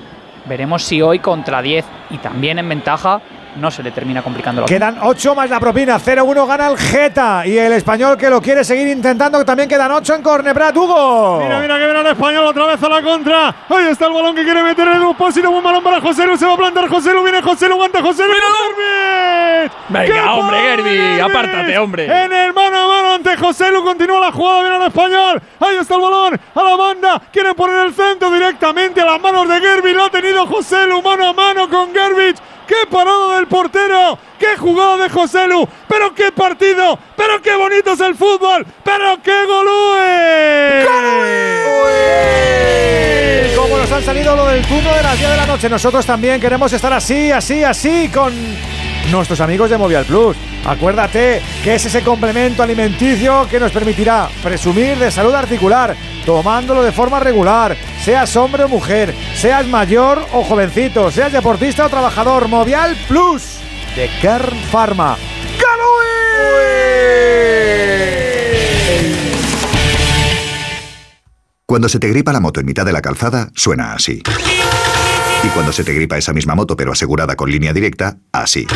Veremos 0.44 0.82
si 0.82 1.00
hoy 1.00 1.20
contra 1.20 1.62
10 1.62 1.84
y 2.10 2.18
también 2.18 2.58
en 2.58 2.68
ventaja 2.68 3.20
no 3.56 3.70
se 3.70 3.82
le 3.82 3.90
termina 3.90 4.22
complicando 4.22 4.62
la 4.62 4.66
Quedan 4.66 4.98
8 5.02 5.34
más 5.34 5.50
la 5.50 5.60
propina. 5.60 5.98
0-1 5.98 6.46
gana 6.46 6.68
el 6.68 6.76
Geta. 6.76 7.46
Y 7.46 7.56
el 7.56 7.72
español 7.72 8.16
que 8.16 8.30
lo 8.30 8.40
quiere 8.40 8.64
seguir 8.64 8.88
intentando. 8.88 9.38
que 9.38 9.44
También 9.44 9.68
quedan 9.68 9.92
8 9.92 10.14
en 10.16 10.22
Cornebrat. 10.22 10.76
Hugo. 10.76 11.40
Mira, 11.42 11.60
mira 11.60 11.78
que 11.78 11.84
viene 11.84 12.00
el 12.00 12.06
español 12.06 12.46
otra 12.46 12.66
vez 12.66 12.82
a 12.82 12.88
la 12.88 13.02
contra. 13.02 13.54
Ahí 13.68 13.86
está 13.90 14.06
el 14.06 14.12
balón 14.12 14.34
que 14.34 14.44
quiere 14.44 14.62
meter 14.62 14.88
en 14.88 14.94
el 14.94 15.08
depósito. 15.08 15.50
Buen 15.50 15.62
balón 15.62 15.82
para 15.82 16.00
José 16.00 16.26
Lu. 16.26 16.36
Se 16.36 16.46
va 16.46 16.54
a 16.54 16.56
plantar 16.56 16.88
José 16.88 17.12
Lu. 17.12 17.22
Viene 17.22 17.42
José 17.42 17.68
Lu. 17.68 17.74
Aguanta 17.74 18.02
José 18.02 18.24
Lu. 18.26 18.34
Venga, 19.88 20.34
hombre, 20.34 20.58
Gerbi, 20.58 21.20
apártate, 21.20 21.78
hombre. 21.78 22.04
En 22.06 22.32
el 22.32 22.52
mano 22.52 22.76
a 22.76 22.88
mano 22.88 23.12
ante 23.14 23.36
José 23.36 23.70
Lu. 23.70 23.84
Continúa 23.84 24.20
la 24.20 24.32
jugada. 24.32 24.60
Viene 24.62 24.76
el 24.76 24.82
español. 24.82 25.42
Ahí 25.60 25.76
está 25.76 25.94
el 25.94 26.00
balón. 26.00 26.40
A 26.54 26.62
la 26.62 26.76
banda. 26.76 27.22
Quiere 27.32 27.54
poner 27.54 27.86
el 27.86 27.94
centro 27.94 28.30
directamente 28.30 29.00
a 29.00 29.04
las 29.04 29.20
manos 29.20 29.48
de 29.48 29.60
Gerbi. 29.60 29.92
Lo 29.92 30.04
ha 30.04 30.10
tenido 30.10 30.46
José 30.46 30.86
Lu 30.86 31.02
mano 31.02 31.28
a 31.28 31.32
mano 31.32 31.68
con 31.68 31.92
Gerbich. 31.92 32.38
¡Qué 32.66 32.86
parada 32.90 33.36
del 33.36 33.46
portero! 33.46 34.18
¡Qué 34.38 34.56
jugada 34.56 34.96
de 34.96 35.08
José 35.10 35.46
Lu! 35.46 35.68
¡Pero 35.88 36.14
qué 36.14 36.32
partido! 36.32 36.98
¡Pero 37.16 37.42
qué 37.42 37.54
bonito 37.56 37.92
es 37.92 38.00
el 38.00 38.14
fútbol! 38.14 38.66
¡Pero 38.82 39.18
qué 39.22 39.44
golúe! 39.46 40.84
Y 43.52 43.56
Como 43.56 43.76
nos 43.76 43.92
han 43.92 44.02
salido 44.02 44.34
lo 44.36 44.46
del 44.46 44.66
turno 44.66 44.92
de 44.94 45.02
las 45.02 45.18
10 45.18 45.30
de 45.30 45.36
la 45.36 45.46
noche, 45.46 45.68
nosotros 45.68 46.06
también 46.06 46.40
queremos 46.40 46.72
estar 46.72 46.92
así, 46.92 47.30
así, 47.30 47.62
así 47.62 48.10
con 48.12 48.32
nuestros 49.10 49.40
amigos 49.40 49.70
de 49.70 49.78
Movial 49.78 50.04
Plus. 50.04 50.36
Acuérdate 50.64 51.42
que 51.62 51.74
es 51.74 51.84
ese 51.84 52.02
complemento 52.02 52.62
alimenticio 52.62 53.46
que 53.48 53.60
nos 53.60 53.72
permitirá 53.72 54.28
presumir 54.42 54.98
de 54.98 55.10
salud 55.10 55.34
articular, 55.34 55.96
tomándolo 56.24 56.82
de 56.82 56.92
forma 56.92 57.20
regular, 57.20 57.76
seas 58.02 58.34
hombre 58.36 58.64
o 58.64 58.68
mujer, 58.68 59.14
seas 59.34 59.66
mayor 59.66 60.24
o 60.32 60.42
jovencito, 60.44 61.10
seas 61.10 61.32
deportista 61.32 61.86
o 61.86 61.88
trabajador. 61.88 62.48
Movial 62.48 62.96
Plus 63.08 63.42
de 63.96 64.08
Kern 64.20 64.56
Pharma. 64.70 65.16
Cuando 71.66 71.88
se 71.88 71.98
te 71.98 72.08
gripa 72.08 72.32
la 72.32 72.40
moto 72.40 72.60
en 72.60 72.66
mitad 72.66 72.84
de 72.84 72.92
la 72.92 73.02
calzada, 73.02 73.48
suena 73.54 73.94
así. 73.94 74.22
Y 75.44 75.48
cuando 75.48 75.72
se 75.72 75.84
te 75.84 75.92
gripa 75.92 76.16
esa 76.16 76.32
misma 76.32 76.54
moto 76.54 76.76
pero 76.76 76.92
asegurada 76.92 77.36
con 77.36 77.50
línea 77.50 77.72
directa, 77.72 78.16
así. 78.32 78.66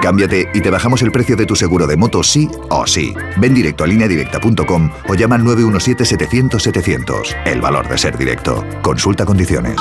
Cámbiate 0.00 0.48
y 0.52 0.60
te 0.60 0.70
bajamos 0.70 1.00
el 1.02 1.12
precio 1.12 1.36
de 1.36 1.46
tu 1.46 1.54
seguro 1.54 1.86
de 1.86 1.96
moto 1.96 2.22
sí 2.24 2.48
o 2.70 2.86
sí. 2.86 3.14
Ven 3.36 3.54
directo 3.54 3.84
a 3.84 3.86
lineadirecta.com 3.86 4.90
o 5.08 5.14
llama 5.14 5.36
al 5.36 5.42
917-700-700. 5.42 7.36
El 7.44 7.60
valor 7.60 7.88
de 7.88 7.96
ser 7.98 8.16
directo. 8.18 8.64
Consulta 8.82 9.24
condiciones. 9.24 9.76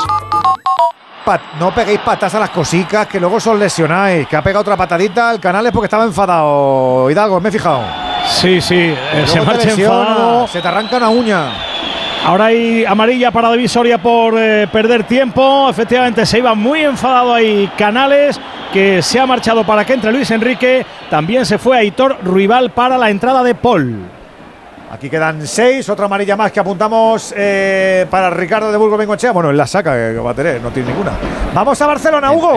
Pat- 1.26 1.42
no 1.60 1.74
peguéis 1.74 2.00
patas 2.00 2.34
a 2.36 2.40
las 2.40 2.50
cositas 2.52 3.08
que 3.08 3.20
luego 3.20 3.38
os 3.38 3.46
lesionáis. 3.58 4.28
Que 4.28 4.36
ha 4.36 4.44
pegado 4.44 4.62
otra 4.62 4.78
patadita 4.78 5.32
al 5.32 5.40
canal 5.40 5.66
es 5.66 5.72
porque 5.72 5.86
estaba 5.88 6.04
enfadado. 6.06 7.10
Hidalgo, 7.10 7.40
me 7.42 7.50
he 7.50 7.52
fijado. 7.52 7.84
Sí, 8.30 8.62
sí, 8.62 8.76
eh, 8.78 9.24
se 9.26 9.42
marcha 9.42 9.72
enfadado. 9.72 10.48
Se 10.48 10.62
te 10.62 10.68
arranca 10.68 10.98
una 10.98 11.10
uña. 11.10 11.52
Ahora 12.24 12.46
hay 12.46 12.86
amarilla 12.86 13.32
para 13.32 13.52
Divisoria 13.52 13.98
por 13.98 14.36
eh, 14.38 14.68
perder 14.72 15.06
tiempo. 15.06 15.68
Efectivamente, 15.70 16.24
se 16.26 16.38
iba 16.38 16.54
muy 16.54 16.82
enfadado 16.82 17.34
ahí 17.34 17.70
Canales, 17.76 18.40
que 18.72 19.02
se 19.02 19.20
ha 19.20 19.26
marchado 19.26 19.64
para 19.64 19.84
que 19.84 19.94
entre 19.94 20.12
Luis 20.12 20.30
Enrique. 20.30 20.86
También 21.10 21.48
se 21.48 21.58
fue 21.58 21.78
Aitor 21.78 22.18
Ruibal 22.24 22.70
para 22.72 22.98
la 23.00 23.10
entrada 23.10 23.42
de 23.44 23.56
Paul. 23.56 24.06
Aquí 24.92 25.10
quedan 25.10 25.48
seis, 25.48 25.90
otra 25.90 26.06
amarilla 26.06 26.36
más 26.36 26.52
que 26.52 26.60
apuntamos 26.60 27.34
eh, 27.36 28.06
para 28.10 28.30
Ricardo 28.30 28.72
de 28.72 28.78
Burgos 28.78 29.00
Bengochea. 29.00 29.32
Bueno, 29.32 29.50
él 29.50 29.58
la 29.58 29.66
saca, 29.66 29.94
que 29.96 30.20
va 30.20 30.32
a 30.32 30.36
tener, 30.36 30.62
no 30.62 30.70
tiene 30.70 30.90
ninguna. 30.90 31.14
Vamos 31.56 31.82
a 31.82 31.88
Barcelona, 31.88 32.32
Hugo. 32.32 32.56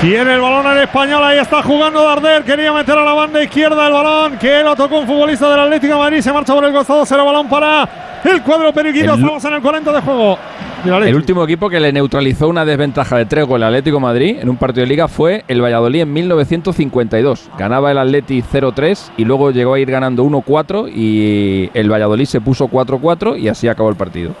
Tiene 0.00 0.34
el 0.34 0.40
balón 0.40 0.66
el 0.76 0.82
español, 0.84 1.22
ahí 1.24 1.38
está 1.38 1.62
jugando 1.62 2.04
Darder, 2.04 2.44
quería 2.44 2.72
meter 2.72 2.96
a 2.96 3.02
la 3.04 3.12
banda 3.14 3.42
izquierda 3.42 3.86
el 3.86 3.92
balón, 3.92 4.38
que 4.38 4.62
lo 4.62 4.76
tocó 4.76 4.98
un 5.00 5.06
futbolista 5.06 5.50
del 5.50 5.58
Atlético 5.60 5.94
de 5.94 5.98
Madrid, 5.98 6.20
se 6.20 6.32
marcha 6.32 6.54
por 6.54 6.64
el 6.64 6.72
costado, 6.72 7.04
será 7.06 7.22
balón 7.24 7.48
para 7.48 8.20
el 8.22 8.42
cuadro 8.42 8.72
periquito, 8.72 9.14
El- 9.14 9.20
estamos 9.20 9.44
en 9.46 9.54
el 9.54 9.62
40 9.62 9.92
de 9.92 10.00
juego. 10.02 10.38
El 10.84 11.16
último 11.16 11.42
equipo 11.42 11.68
que 11.68 11.80
le 11.80 11.92
neutralizó 11.92 12.46
una 12.46 12.64
desventaja 12.64 13.16
de 13.16 13.24
tres 13.26 13.46
con 13.46 13.56
el 13.56 13.64
Atlético 13.64 13.96
de 13.96 14.02
Madrid 14.02 14.36
en 14.40 14.48
un 14.48 14.56
partido 14.56 14.82
de 14.82 14.88
liga 14.88 15.08
fue 15.08 15.42
el 15.48 15.60
Valladolid 15.60 16.02
en 16.02 16.12
1952. 16.12 17.48
Ganaba 17.58 17.90
el 17.90 17.98
Atleti 17.98 18.42
0-3 18.42 19.10
y 19.16 19.24
luego 19.24 19.50
llegó 19.50 19.74
a 19.74 19.80
ir 19.80 19.90
ganando 19.90 20.22
1-4 20.22 20.88
y 20.94 21.70
el 21.74 21.90
Valladolid 21.90 22.26
se 22.26 22.40
puso 22.40 22.68
4-4 22.68 23.36
y 23.36 23.48
así 23.48 23.66
acabó 23.66 23.88
el 23.88 23.96
partido. 23.96 24.32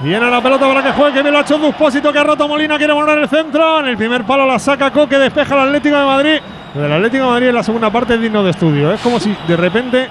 Viene 0.00 0.30
la 0.30 0.40
pelota 0.40 0.66
para 0.68 0.82
que 0.82 0.92
juegue, 0.92 1.12
que 1.14 1.22
bien 1.22 1.32
lo 1.32 1.38
ha 1.40 1.42
hecho 1.42 1.56
un 1.56 1.62
Duspósito, 1.62 2.12
que 2.12 2.18
ha 2.20 2.24
roto 2.24 2.46
Molina, 2.46 2.78
quiere 2.78 2.92
poner 2.94 3.18
el 3.18 3.28
centro. 3.28 3.80
En 3.80 3.86
el 3.86 3.96
primer 3.96 4.24
palo 4.24 4.46
la 4.46 4.58
saca 4.58 4.92
Coque, 4.92 5.18
despeja 5.18 5.54
el 5.54 5.60
Atlético 5.68 5.96
de 5.96 6.04
Madrid. 6.04 6.36
El 6.76 6.92
Atlético 6.92 7.24
de 7.24 7.30
Madrid 7.30 7.48
en 7.48 7.54
la 7.56 7.62
segunda 7.64 7.90
parte 7.90 8.14
es 8.14 8.20
digno 8.20 8.44
de 8.44 8.50
estudio. 8.50 8.92
Es 8.92 9.00
como 9.00 9.18
si 9.18 9.34
de 9.48 9.56
repente 9.56 10.08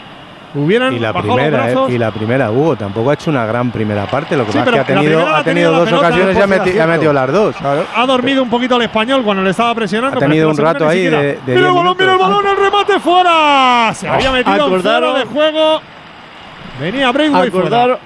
hubieran 0.56 0.94
Y 0.94 1.00
la 1.00 1.14
bajado 1.14 1.28
los 1.38 1.46
primera, 1.46 1.72
eh, 1.72 1.76
y 1.90 1.98
la 1.98 2.12
primera, 2.12 2.52
Hugo, 2.52 2.76
tampoco 2.76 3.12
ha 3.12 3.14
hecho 3.14 3.30
una 3.30 3.46
gran 3.46 3.72
primera 3.72 4.08
parte. 4.08 4.36
Lo 4.36 4.46
que 4.46 4.52
Sí, 4.52 4.58
pasa 4.58 4.70
es 4.72 4.76
que 4.76 4.82
ha 4.82 4.86
tenido, 4.86 5.26
ha 5.36 5.44
tenido 5.44 5.72
dos 5.72 5.86
pelota, 5.86 6.08
ocasiones 6.08 6.36
y 6.38 6.42
ha, 6.42 6.48
meti- 6.48 6.88
metido 6.88 7.14
las 7.14 7.32
dos. 7.32 7.56
Ha 7.96 8.06
dormido 8.06 8.44
un 8.44 8.50
poquito 8.50 8.76
el 8.76 8.82
español 8.82 9.24
cuando 9.24 9.42
le 9.44 9.52
estaba 9.52 9.74
presionando. 9.74 10.18
Ha 10.18 10.20
tenido 10.20 10.50
un 10.50 10.58
rato 10.58 10.86
ahí 10.86 11.04
de- 11.06 11.40
Mira 11.46 11.60
el 11.60 11.64
10 11.64 11.74
balón, 11.74 11.96
mira 11.98 12.12
el 12.14 12.18
balón, 12.20 12.46
el 12.46 12.58
remate 12.58 13.00
fuera. 13.00 13.92
Se 13.94 14.10
había 14.10 14.32
metido 14.32 14.68
fuera 14.68 14.98
Acordaros- 15.00 15.18
de 15.20 15.26
juego. 15.26 15.82
Venía 16.82 17.12
Braithwaite 17.14 17.52
fuera. 17.52 17.68
Acordaros, 17.68 18.00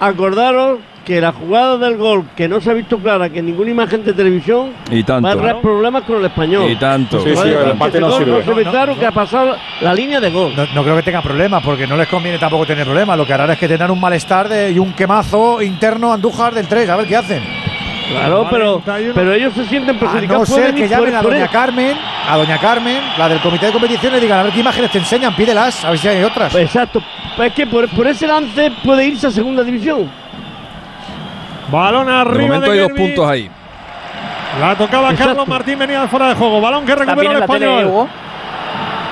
acordaros 0.00 0.78
que 1.04 1.20
la 1.20 1.32
jugada 1.32 1.76
del 1.78 1.96
gol, 1.96 2.24
que 2.36 2.48
no 2.48 2.60
se 2.60 2.70
ha 2.70 2.74
visto 2.74 2.98
clara 2.98 3.28
que 3.28 3.42
ninguna 3.42 3.70
imagen 3.70 4.04
de 4.04 4.12
televisión, 4.12 4.70
Y 4.90 5.02
tanto. 5.04 5.26
va 5.28 5.34
a 5.34 5.36
traer 5.36 5.60
problemas 5.60 6.02
con 6.04 6.18
el 6.18 6.24
español. 6.24 6.70
Y 6.70 6.76
tanto. 6.76 7.18
A 7.20 7.24
que 7.24 7.32
ese 7.32 7.54
gol 8.00 8.26
no 8.26 8.42
se 8.42 8.52
ve 8.54 8.64
claro 8.64 8.98
que 8.98 9.06
ha 9.06 9.12
pasado 9.12 9.56
la 9.80 9.94
línea 9.94 10.20
de 10.20 10.30
gol. 10.30 10.52
No, 10.56 10.66
no 10.74 10.82
creo 10.82 10.96
que 10.96 11.02
tengan 11.02 11.22
problemas, 11.22 11.62
porque 11.62 11.86
no 11.86 11.96
les 11.96 12.08
conviene 12.08 12.38
tampoco 12.38 12.64
tener 12.66 12.84
problemas. 12.84 13.16
Lo 13.18 13.26
que 13.26 13.32
harán 13.34 13.50
es 13.50 13.58
que 13.58 13.68
tendrán 13.68 13.90
un 13.90 14.00
malestar 14.00 14.48
de- 14.48 14.70
y 14.72 14.78
un 14.78 14.92
quemazo 14.94 15.60
interno 15.62 16.10
a 16.10 16.14
Andújar 16.14 16.54
del 16.54 16.66
3, 16.66 16.88
a 16.88 16.96
ver 16.96 17.06
qué 17.06 17.16
hacen. 17.16 17.42
Claro, 18.10 18.46
pero, 18.50 18.82
pero 19.14 19.32
ellos 19.32 19.54
se 19.54 19.64
sienten 19.64 19.96
A 19.96 19.98
perjudicados. 19.98 20.48
no 20.48 20.54
pueden 20.56 20.70
ser 20.72 20.82
que 20.82 20.88
llamen 20.88 21.14
a 21.14 21.22
Doña. 21.22 21.48
Carmen, 21.48 21.96
a 22.28 22.36
Doña 22.36 22.58
Carmen, 22.58 22.98
la 23.16 23.28
del 23.30 23.40
comité 23.40 23.66
de 23.66 23.72
competición, 23.72 24.14
y 24.16 24.20
digan 24.20 24.40
a 24.40 24.42
ver 24.42 24.52
qué 24.52 24.60
imágenes 24.60 24.90
te 24.90 24.98
enseñan, 24.98 25.34
pídelas, 25.34 25.84
a 25.84 25.90
ver 25.90 25.98
si 25.98 26.08
hay 26.08 26.22
otras. 26.22 26.54
Exacto. 26.54 27.02
Es 27.42 27.52
que 27.54 27.66
por, 27.66 27.88
por 27.88 28.06
ese 28.06 28.26
lance 28.26 28.70
puede 28.84 29.06
irse 29.06 29.26
a 29.26 29.30
segunda 29.30 29.62
división. 29.64 30.10
Balón 31.70 32.06
De 32.06 32.12
arriba 32.12 32.46
momento 32.56 32.66
de 32.66 32.72
hay 32.72 32.78
dos 32.78 32.88
Gervi. 32.92 33.06
puntos 33.06 33.30
ahí. 33.30 33.50
La 34.60 34.76
tocaba 34.76 35.10
Exacto. 35.10 35.30
Carlos 35.30 35.48
Martín, 35.48 35.78
venía 35.78 36.02
de 36.02 36.08
fuera 36.08 36.28
de 36.28 36.34
juego. 36.34 36.60
Balón 36.60 36.84
que 36.86 36.92
¿Estás 36.92 37.06
recupera 37.06 37.32
el 37.32 37.42
español. 37.42 38.08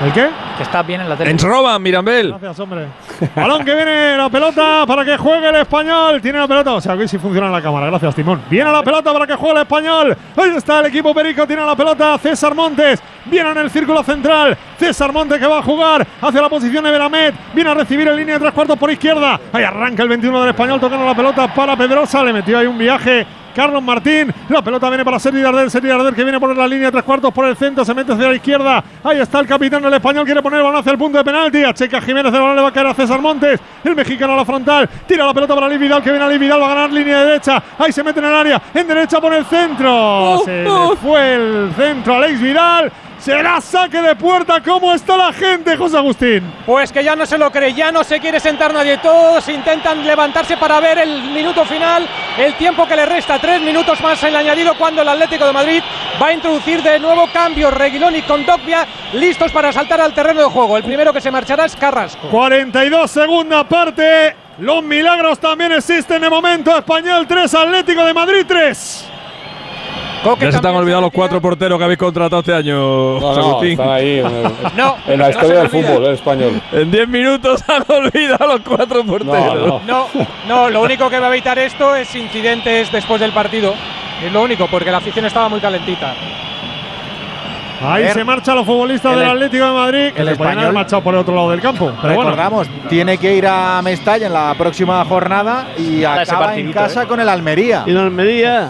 ¿El 0.05 0.11
qué? 0.13 0.29
Que 0.57 0.63
estás 0.63 0.85
bien 0.85 1.01
en 1.01 1.09
la 1.09 1.15
tele. 1.15 1.31
En 1.31 1.39
roban, 1.39 1.81
Mirambel. 1.81 2.29
Gracias, 2.29 2.59
hombre. 2.59 2.87
Balón 3.35 3.65
que 3.65 3.73
viene 3.73 4.17
la 4.17 4.29
pelota 4.29 4.85
para 4.85 5.03
que 5.03 5.17
juegue 5.17 5.49
el 5.49 5.55
español. 5.55 6.21
Tiene 6.21 6.39
la 6.39 6.47
pelota. 6.47 6.73
O 6.73 6.81
sea, 6.81 6.95
que 6.95 7.07
sí 7.07 7.17
funciona 7.17 7.49
la 7.49 7.61
cámara. 7.61 7.87
Gracias, 7.87 8.15
Timón. 8.15 8.41
Viene 8.49 8.71
la 8.71 8.83
pelota 8.83 9.11
para 9.11 9.25
que 9.25 9.35
juegue 9.35 9.55
el 9.55 9.61
español. 9.61 10.17
Ahí 10.37 10.51
está 10.55 10.79
el 10.79 10.87
equipo 10.87 11.13
Perico. 11.13 11.47
Tiene 11.47 11.65
la 11.65 11.75
pelota 11.75 12.17
César 12.19 12.53
Montes. 12.53 13.01
Viene 13.25 13.49
en 13.49 13.57
el 13.57 13.71
círculo 13.71 14.03
central. 14.03 14.55
César 14.77 15.11
Montes 15.11 15.39
que 15.39 15.47
va 15.47 15.59
a 15.59 15.63
jugar 15.63 16.05
hacia 16.21 16.41
la 16.41 16.49
posición 16.49 16.83
de 16.83 16.91
Beramet. 16.91 17.33
Viene 17.53 17.71
a 17.71 17.73
recibir 17.73 18.07
en 18.07 18.15
línea 18.15 18.35
de 18.35 18.41
tres 18.41 18.53
cuartos 18.53 18.77
por 18.77 18.91
izquierda. 18.91 19.39
Ahí 19.51 19.63
arranca 19.63 20.03
el 20.03 20.09
21 20.09 20.39
del 20.41 20.49
español 20.49 20.79
tocando 20.79 21.05
la 21.05 21.15
pelota 21.15 21.51
para 21.51 21.75
Pedrosa. 21.75 22.23
Le 22.23 22.33
metió 22.33 22.59
ahí 22.59 22.67
un 22.67 22.77
viaje. 22.77 23.25
Carlos 23.53 23.81
Martín, 23.83 24.33
la 24.49 24.61
pelota 24.61 24.89
viene 24.89 25.05
para 25.05 25.19
Sergi 25.19 25.41
Darder, 25.41 25.69
Sergi 25.69 25.87
Darder 25.87 26.13
que 26.13 26.23
viene 26.23 26.39
por 26.39 26.55
la 26.55 26.67
línea 26.67 26.91
tres 26.91 27.03
cuartos 27.03 27.33
por 27.33 27.45
el 27.45 27.55
centro, 27.55 27.85
se 27.85 27.93
mete 27.93 28.13
hacia 28.13 28.27
la 28.27 28.35
izquierda, 28.35 28.83
ahí 29.03 29.19
está 29.19 29.39
el 29.39 29.47
capitán 29.47 29.81
del 29.81 29.93
español, 29.93 30.25
quiere 30.25 30.41
poner 30.41 30.59
el 30.59 30.65
balón 30.65 30.79
hacia 30.79 30.91
el 30.91 30.97
punto 30.97 31.17
de 31.17 31.23
penalti, 31.23 31.63
a 31.63 31.73
Checa 31.73 32.01
Jiménez, 32.01 32.33
el 32.33 32.39
balón 32.39 32.55
le 32.55 32.61
va 32.61 32.69
a 32.69 32.73
caer 32.73 32.87
a 32.87 32.93
César 32.93 33.21
Montes, 33.21 33.59
el 33.83 33.95
mexicano 33.95 34.33
a 34.33 34.37
la 34.37 34.45
frontal, 34.45 34.89
tira 35.07 35.25
la 35.25 35.33
pelota 35.33 35.55
para 35.55 35.67
Luis 35.67 35.79
Vidal, 35.79 36.01
que 36.01 36.09
viene 36.09 36.25
a 36.25 36.27
Luis 36.27 36.39
Vidal, 36.39 36.61
va 36.61 36.65
a 36.65 36.75
ganar 36.75 36.91
línea 36.91 37.19
de 37.19 37.25
derecha, 37.25 37.63
ahí 37.77 37.91
se 37.91 38.03
mete 38.03 38.19
en 38.19 38.25
el 38.25 38.35
área, 38.35 38.61
en 38.73 38.87
derecha 38.87 39.21
por 39.21 39.33
el 39.33 39.45
centro, 39.45 40.41
se 40.45 40.63
le 40.63 40.95
fue 41.01 41.35
el 41.35 41.73
centro 41.75 42.13
a 42.13 42.17
Alex 42.17 42.41
Vidal, 42.41 42.91
será 43.23 43.61
saque 43.61 44.01
de 44.01 44.15
puerta, 44.15 44.61
¿cómo 44.61 44.93
está 44.93 45.15
la 45.15 45.31
gente, 45.31 45.77
José 45.77 45.97
Agustín? 45.97 46.53
Pues 46.65 46.91
que 46.91 47.01
ya 47.03 47.15
no 47.15 47.25
se 47.25 47.37
lo 47.37 47.49
cree, 47.51 47.73
ya 47.73 47.89
no 47.89 48.03
se 48.03 48.19
quiere 48.19 48.39
sentar 48.39 48.73
nadie. 48.73 48.97
Todos 48.97 49.47
intentan 49.47 50.05
levantarse 50.05 50.57
para 50.57 50.81
ver 50.81 50.97
el 50.97 51.21
minuto 51.31 51.63
final, 51.63 52.05
el 52.37 52.53
tiempo 52.55 52.85
que 52.85 52.97
le 52.97 53.05
resta. 53.05 53.39
Tres 53.39 53.61
minutos 53.61 54.01
más 54.01 54.21
en 54.23 54.29
el 54.29 54.35
añadido 54.35 54.77
cuando 54.77 55.01
el 55.01 55.07
Atlético 55.07 55.45
de 55.45 55.53
Madrid 55.53 55.81
va 56.21 56.27
a 56.27 56.33
introducir 56.33 56.83
de 56.83 56.99
nuevo 56.99 57.29
cambios. 57.31 57.73
Reguilón 57.73 58.13
y 58.15 58.23
Condogbia 58.23 58.85
listos 59.13 59.51
para 59.53 59.71
saltar 59.71 60.01
al 60.01 60.13
terreno 60.13 60.41
de 60.41 60.47
juego. 60.47 60.75
El 60.75 60.83
primero 60.83 61.13
que 61.13 61.21
se 61.21 61.31
marchará 61.31 61.65
es 61.65 61.77
Carrasco. 61.77 62.27
42 62.27 63.09
segunda 63.09 63.63
parte. 63.63 64.35
Los 64.59 64.83
milagros 64.83 65.39
también 65.39 65.71
existen 65.71 66.21
de 66.21 66.29
momento. 66.29 66.77
Español 66.77 67.25
3, 67.25 67.53
Atlético 67.55 68.03
de 68.03 68.13
Madrid 68.13 68.45
3. 68.45 69.05
Ya 70.39 70.51
se 70.51 70.59
te 70.59 70.67
han 70.67 70.75
olvidado 70.75 71.01
los 71.01 71.11
cuatro 71.11 71.41
porteros 71.41 71.77
que 71.77 71.83
habéis 71.83 71.99
contratado 71.99 72.39
este 72.39 72.53
año. 72.53 72.75
No, 73.19 73.35
no, 73.35 73.63
están 73.63 73.89
ahí 73.89 74.19
en, 74.19 74.25
el- 74.25 74.43
No, 74.77 74.95
en 75.07 75.19
la 75.19 75.29
historia 75.29 75.59
del 75.59 75.69
fútbol, 75.69 76.05
el 76.05 76.13
español. 76.13 76.61
En 76.71 76.91
10 76.91 77.07
minutos 77.09 77.61
se 77.65 77.71
han 77.73 77.83
olvidado 77.87 78.47
los 78.47 78.61
cuatro 78.61 79.03
porteros. 79.03 79.81
No, 79.85 80.07
no, 80.47 80.69
lo 80.69 80.81
único 80.81 81.09
que 81.09 81.19
va 81.19 81.27
a 81.27 81.29
evitar 81.29 81.59
esto 81.59 81.95
es 81.95 82.13
incidentes 82.15 82.91
después 82.91 83.19
del 83.19 83.31
partido. 83.31 83.73
Es 84.23 84.31
lo 84.31 84.41
único, 84.41 84.67
porque 84.67 84.91
la 84.91 84.97
afición 84.99 85.25
estaba 85.25 85.49
muy 85.49 85.59
calentita. 85.59 86.13
Ahí 87.85 88.07
se 88.13 88.23
marchan 88.23 88.55
los 88.55 88.65
futbolistas 88.65 89.11
El- 89.13 89.19
del 89.19 89.29
Atlético 89.29 89.65
de 89.65 89.71
Madrid. 89.73 90.13
Que 90.13 90.21
el 90.21 90.29
español- 90.29 90.71
marchado 90.73 91.01
por 91.03 91.13
el 91.15 91.19
otro 91.19 91.35
lado 91.35 91.51
del 91.51 91.59
campo. 91.59 91.91
Pero 92.01 92.15
bueno. 92.15 92.29
Recordamos, 92.31 92.67
tiene 92.87 93.17
que 93.17 93.35
ir 93.35 93.45
a 93.45 93.81
Mestalla 93.83 94.27
en 94.27 94.33
la 94.33 94.55
próxima 94.57 95.03
jornada 95.03 95.67
y 95.77 96.03
acaba 96.05 96.55
en 96.55 96.71
casa 96.71 97.03
¿eh? 97.03 97.07
con 97.07 97.19
el 97.19 97.27
Almería. 97.27 97.83
Y 97.85 97.91
la 97.91 98.03
Almería. 98.03 98.69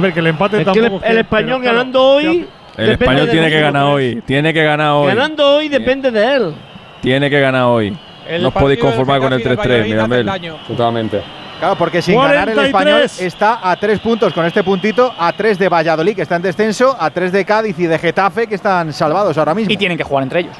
ver, 0.00 0.12
que 0.12 0.20
el 0.20 0.26
empate 0.26 0.62
Es 0.62 0.68
que 0.68 0.78
el, 0.78 1.18
español 1.18 1.30
pero, 1.30 1.46
claro, 1.46 1.60
ganando 1.60 2.02
hoy. 2.02 2.46
El 2.76 2.90
español 2.90 3.26
de 3.26 3.32
tiene 3.32 3.50
que 3.50 3.60
ganar 3.60 3.84
hoy. 3.84 4.22
Tiene 4.26 4.52
que 4.52 4.64
ganar 4.64 4.90
hoy. 4.92 5.06
Ganando 5.08 5.56
hoy 5.56 5.68
depende 5.68 6.10
de 6.10 6.34
él. 6.34 6.54
Tiene 7.00 7.30
que 7.30 7.40
ganar 7.40 7.64
hoy. 7.64 7.96
El 8.28 8.42
no 8.42 8.48
os 8.48 8.54
podéis 8.54 8.80
conformar 8.80 9.20
con 9.20 9.32
el 9.32 9.40
Getafe 9.42 9.42
y 9.42 9.46
del 9.48 9.56
3-3, 9.56 9.56
Valladolid 9.56 9.82
hace 9.82 9.88
Mirambel. 9.88 10.30
Totalmente. 10.66 11.22
Claro, 11.58 11.76
porque 11.76 12.02
sin 12.02 12.16
ganar 12.16 12.48
el 12.48 12.54
43. 12.54 12.66
español 12.66 13.26
está 13.26 13.70
a 13.70 13.76
tres 13.76 13.98
puntos 14.00 14.32
con 14.32 14.44
este 14.44 14.62
puntito, 14.62 15.14
a 15.16 15.32
tres 15.32 15.58
de 15.58 15.68
Valladolid, 15.68 16.14
que 16.14 16.22
está 16.22 16.36
en 16.36 16.42
descenso, 16.42 16.94
a 16.98 17.08
tres 17.10 17.32
de 17.32 17.44
Cádiz 17.44 17.78
y 17.78 17.86
de 17.86 17.98
Getafe, 17.98 18.46
que 18.46 18.56
están 18.56 18.92
salvados 18.92 19.38
ahora 19.38 19.54
mismo. 19.54 19.72
Y 19.72 19.76
tienen 19.76 19.96
que 19.96 20.04
jugar 20.04 20.24
entre 20.24 20.40
ellos. 20.40 20.56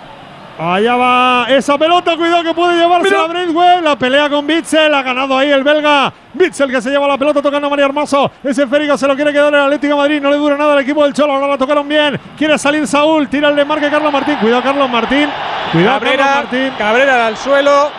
Allá 0.59 0.97
va 0.97 1.47
esa 1.51 1.77
pelota, 1.77 2.17
cuidado 2.17 2.43
que 2.43 2.55
puede 2.55 2.79
llevarse 2.79 3.15
a 3.15 3.27
Braithwaite. 3.27 3.83
La 3.83 3.97
pelea 3.97 4.31
con 4.31 4.47
Bitzel, 4.47 4.95
ha 4.95 5.03
ganado 5.03 5.37
ahí 5.37 5.51
el 5.51 5.63
belga. 5.63 6.11
Bitzel 6.33 6.71
que 6.71 6.81
se 6.81 6.89
lleva 6.91 7.07
la 7.07 7.19
pelota 7.19 7.43
tocando 7.43 7.67
a 7.67 7.71
María 7.71 7.85
Hermoso. 7.85 8.31
Ese 8.43 8.63
esférico 8.63 8.97
se 8.97 9.07
lo 9.07 9.15
quiere 9.15 9.33
quedar 9.33 9.53
el 9.55 9.61
Atlético 9.61 9.95
de 9.95 10.01
Madrid. 10.01 10.23
No 10.23 10.31
le 10.31 10.37
dura 10.37 10.57
nada 10.57 10.73
al 10.73 10.79
equipo 10.79 11.03
del 11.05 11.13
Cholo. 11.13 11.35
Ahora 11.35 11.47
la 11.49 11.59
tocaron 11.59 11.87
bien. 11.87 12.19
Quiere 12.39 12.57
salir 12.59 12.87
Saúl. 12.87 13.29
Tira 13.29 13.51
el 13.51 13.57
desmarque 13.57 13.91
Carlos 13.91 14.11
Martín. 14.11 14.37
Cuidado, 14.37 14.63
Carlos 14.63 14.89
Martín. 14.89 15.29
Cuidado, 15.73 16.01
Cabrera, 16.01 16.25
Carlos 16.25 16.43
Martín. 16.53 16.73
Cabrera 16.79 17.27
al 17.27 17.37
suelo. 17.37 17.91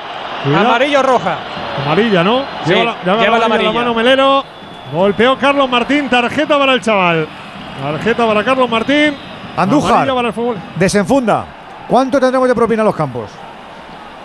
Cuidado. 0.44 0.68
Amarillo 0.68 1.04
roja. 1.04 1.38
Amarilla, 1.86 2.24
¿no? 2.24 2.40
Sí, 2.66 2.74
lleva 2.74 2.86
la, 2.86 3.04
lleva 3.04 3.18
lleva 3.22 3.32
la 3.34 3.40
la 3.40 3.46
amarilla 3.46 3.70
amarilla. 3.70 3.72
la 3.72 3.80
mano 3.80 3.94
Melero. 3.94 4.44
Golpeó 4.94 5.38
Carlos 5.38 5.70
Martín. 5.70 6.10
Tarjeta 6.10 6.58
para 6.58 6.74
el 6.74 6.82
chaval. 6.82 7.28
Tarjeta 7.84 8.26
para 8.26 8.44
Carlos 8.44 8.68
Martín. 8.68 9.16
Andújar. 9.56 9.92
Amarilla 9.94 10.16
para 10.16 10.28
el 10.30 10.34
fútbol. 10.34 10.58
Desenfunda. 10.76 11.46
¿Cuánto 11.88 12.20
tendremos 12.20 12.48
de 12.48 12.56
propina 12.56 12.82
a 12.82 12.86
los 12.86 12.96
campos? 12.96 13.30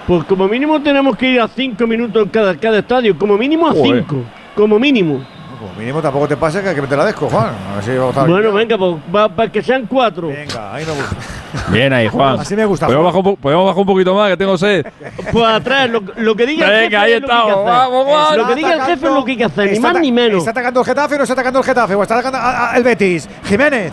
Pues 0.07 0.25
como 0.25 0.49
mínimo 0.49 0.81
tenemos 0.83 1.17
que 1.17 1.27
ir 1.27 1.41
a 1.41 1.47
cinco 1.49 1.87
minutos 1.87 2.23
en 2.25 2.29
cada, 2.29 2.57
cada 2.57 2.79
estadio. 2.81 3.17
Como 3.17 3.37
mínimo 3.39 3.69
a 3.69 3.71
Joder. 3.73 4.01
cinco. 4.05 4.17
Como 4.57 4.79
mínimo. 4.79 5.25
Como 5.61 5.73
mínimo 5.79 6.03
tampoco 6.03 6.27
te 6.27 6.37
pase 6.37 6.61
que 6.61 6.71
hay 6.71 6.75
que 6.75 6.83
meter 6.83 6.99
la 6.99 7.05
desco, 7.05 7.29
Juan. 7.31 7.53
A 7.71 7.75
ver 7.77 7.85
si 7.85 7.91
vamos 7.97 8.17
a 8.17 8.21
estar- 8.23 8.29
Bueno, 8.29 8.53
venga, 8.53 8.77
pues 8.77 8.97
para 9.37 9.53
que 9.53 9.63
sean 9.63 9.87
cuatro. 9.87 10.27
Venga, 10.27 10.75
ahí 10.75 10.85
me 10.85 10.91
gusta. 10.93 11.17
Bien 11.71 11.93
ahí, 11.93 12.09
Juan. 12.09 12.41
Así 12.41 12.57
me 12.57 12.65
gusta, 12.65 12.87
¿Podemos 12.87 13.05
bajar, 13.05 13.19
un 13.19 13.25
po- 13.25 13.37
podemos 13.37 13.67
bajar 13.67 13.81
un 13.81 13.87
poquito 13.87 14.13
más, 14.15 14.31
que 14.31 14.37
tengo 14.37 14.59
sed. 14.59 14.85
Pues 15.31 15.45
atrás, 15.47 15.89
lo, 15.89 16.03
lo 16.17 16.35
que 16.35 16.47
diga 16.47 16.67
el 16.67 16.73
Venga, 16.73 16.85
jefe 16.85 16.97
ahí 16.97 17.13
es 17.13 17.21
lo 17.23 17.29
que 17.29 17.33
hay 17.33 17.43
que 17.45 17.49
estamos. 17.51 17.71
hacer. 17.71 17.79
Vamos, 17.93 18.05
Juan. 18.07 18.39
Lo 18.39 18.47
que 18.49 18.55
diga 18.57 18.73
el 18.73 18.81
jefe 18.83 19.07
es 19.07 19.13
lo 19.15 19.25
que 19.25 19.31
hay 19.31 19.37
que 19.39 19.45
hacer, 19.45 19.73
ni 19.73 19.79
más 19.79 20.01
ni 20.01 20.11
menos. 20.11 20.39
¿Está 20.39 20.51
atacando 20.51 20.81
el 20.81 20.87
Getafe 20.87 21.15
o 21.15 21.19
no 21.19 21.23
está 21.25 21.35
atacando 21.35 21.59
el 21.61 21.65
Getafe? 21.65 21.95
¿O 21.95 22.03
está 22.03 22.15
atacando 22.15 22.39
a- 22.39 22.73
a- 22.73 22.77
el 22.77 22.83
Betis? 22.83 23.29
Jiménez. 23.45 23.93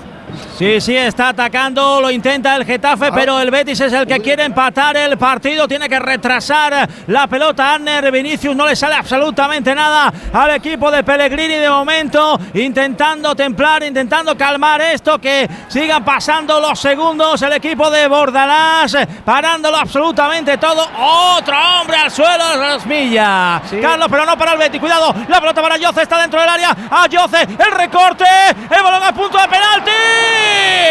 Sí, 0.57 0.81
sí, 0.81 0.95
está 0.95 1.29
atacando, 1.29 2.01
lo 2.01 2.11
intenta 2.11 2.55
el 2.55 2.65
Getafe, 2.65 3.07
Ah. 3.07 3.11
pero 3.13 3.39
el 3.39 3.49
Betis 3.49 3.79
es 3.79 3.93
el 3.93 4.05
que 4.05 4.19
quiere 4.19 4.43
empatar 4.43 4.95
el 4.97 5.17
partido, 5.17 5.67
tiene 5.67 5.87
que 5.87 5.99
retrasar 5.99 6.89
la 7.07 7.27
pelota. 7.27 7.73
Anner 7.75 8.11
Vinicius 8.11 8.55
no 8.55 8.65
le 8.65 8.75
sale 8.75 8.95
absolutamente 8.95 9.73
nada 9.73 10.11
al 10.33 10.51
equipo 10.51 10.91
de 10.91 11.03
Pellegrini 11.03 11.55
de 11.55 11.69
momento, 11.69 12.37
intentando 12.53 13.35
templar, 13.35 13.83
intentando 13.83 14.35
calmar 14.37 14.81
esto, 14.81 15.19
que 15.19 15.49
sigan 15.69 16.03
pasando 16.03 16.59
los 16.59 16.79
segundos. 16.79 17.41
El 17.41 17.53
equipo 17.53 17.89
de 17.89 18.07
Bordalás 18.07 18.97
parándolo 19.23 19.77
absolutamente 19.77 20.57
todo. 20.57 20.85
Otro 21.37 21.55
hombre 21.79 21.97
al 21.97 22.11
suelo, 22.11 22.43
Rasmilla. 22.57 23.61
Carlos, 23.81 24.07
pero 24.09 24.25
no 24.25 24.37
para 24.37 24.53
el 24.53 24.57
Betis, 24.57 24.79
cuidado, 24.79 25.13
la 25.27 25.39
pelota 25.39 25.61
para 25.61 25.77
Yoce, 25.77 26.01
está 26.01 26.19
dentro 26.19 26.39
del 26.39 26.49
área. 26.49 26.75
A 26.91 27.07
Yoce, 27.07 27.41
el 27.43 27.71
recorte, 27.77 28.25
el 28.69 28.83
balón 28.83 29.03
a 29.03 29.13
punto 29.13 29.37
de 29.37 29.47
penalti. 29.47 29.91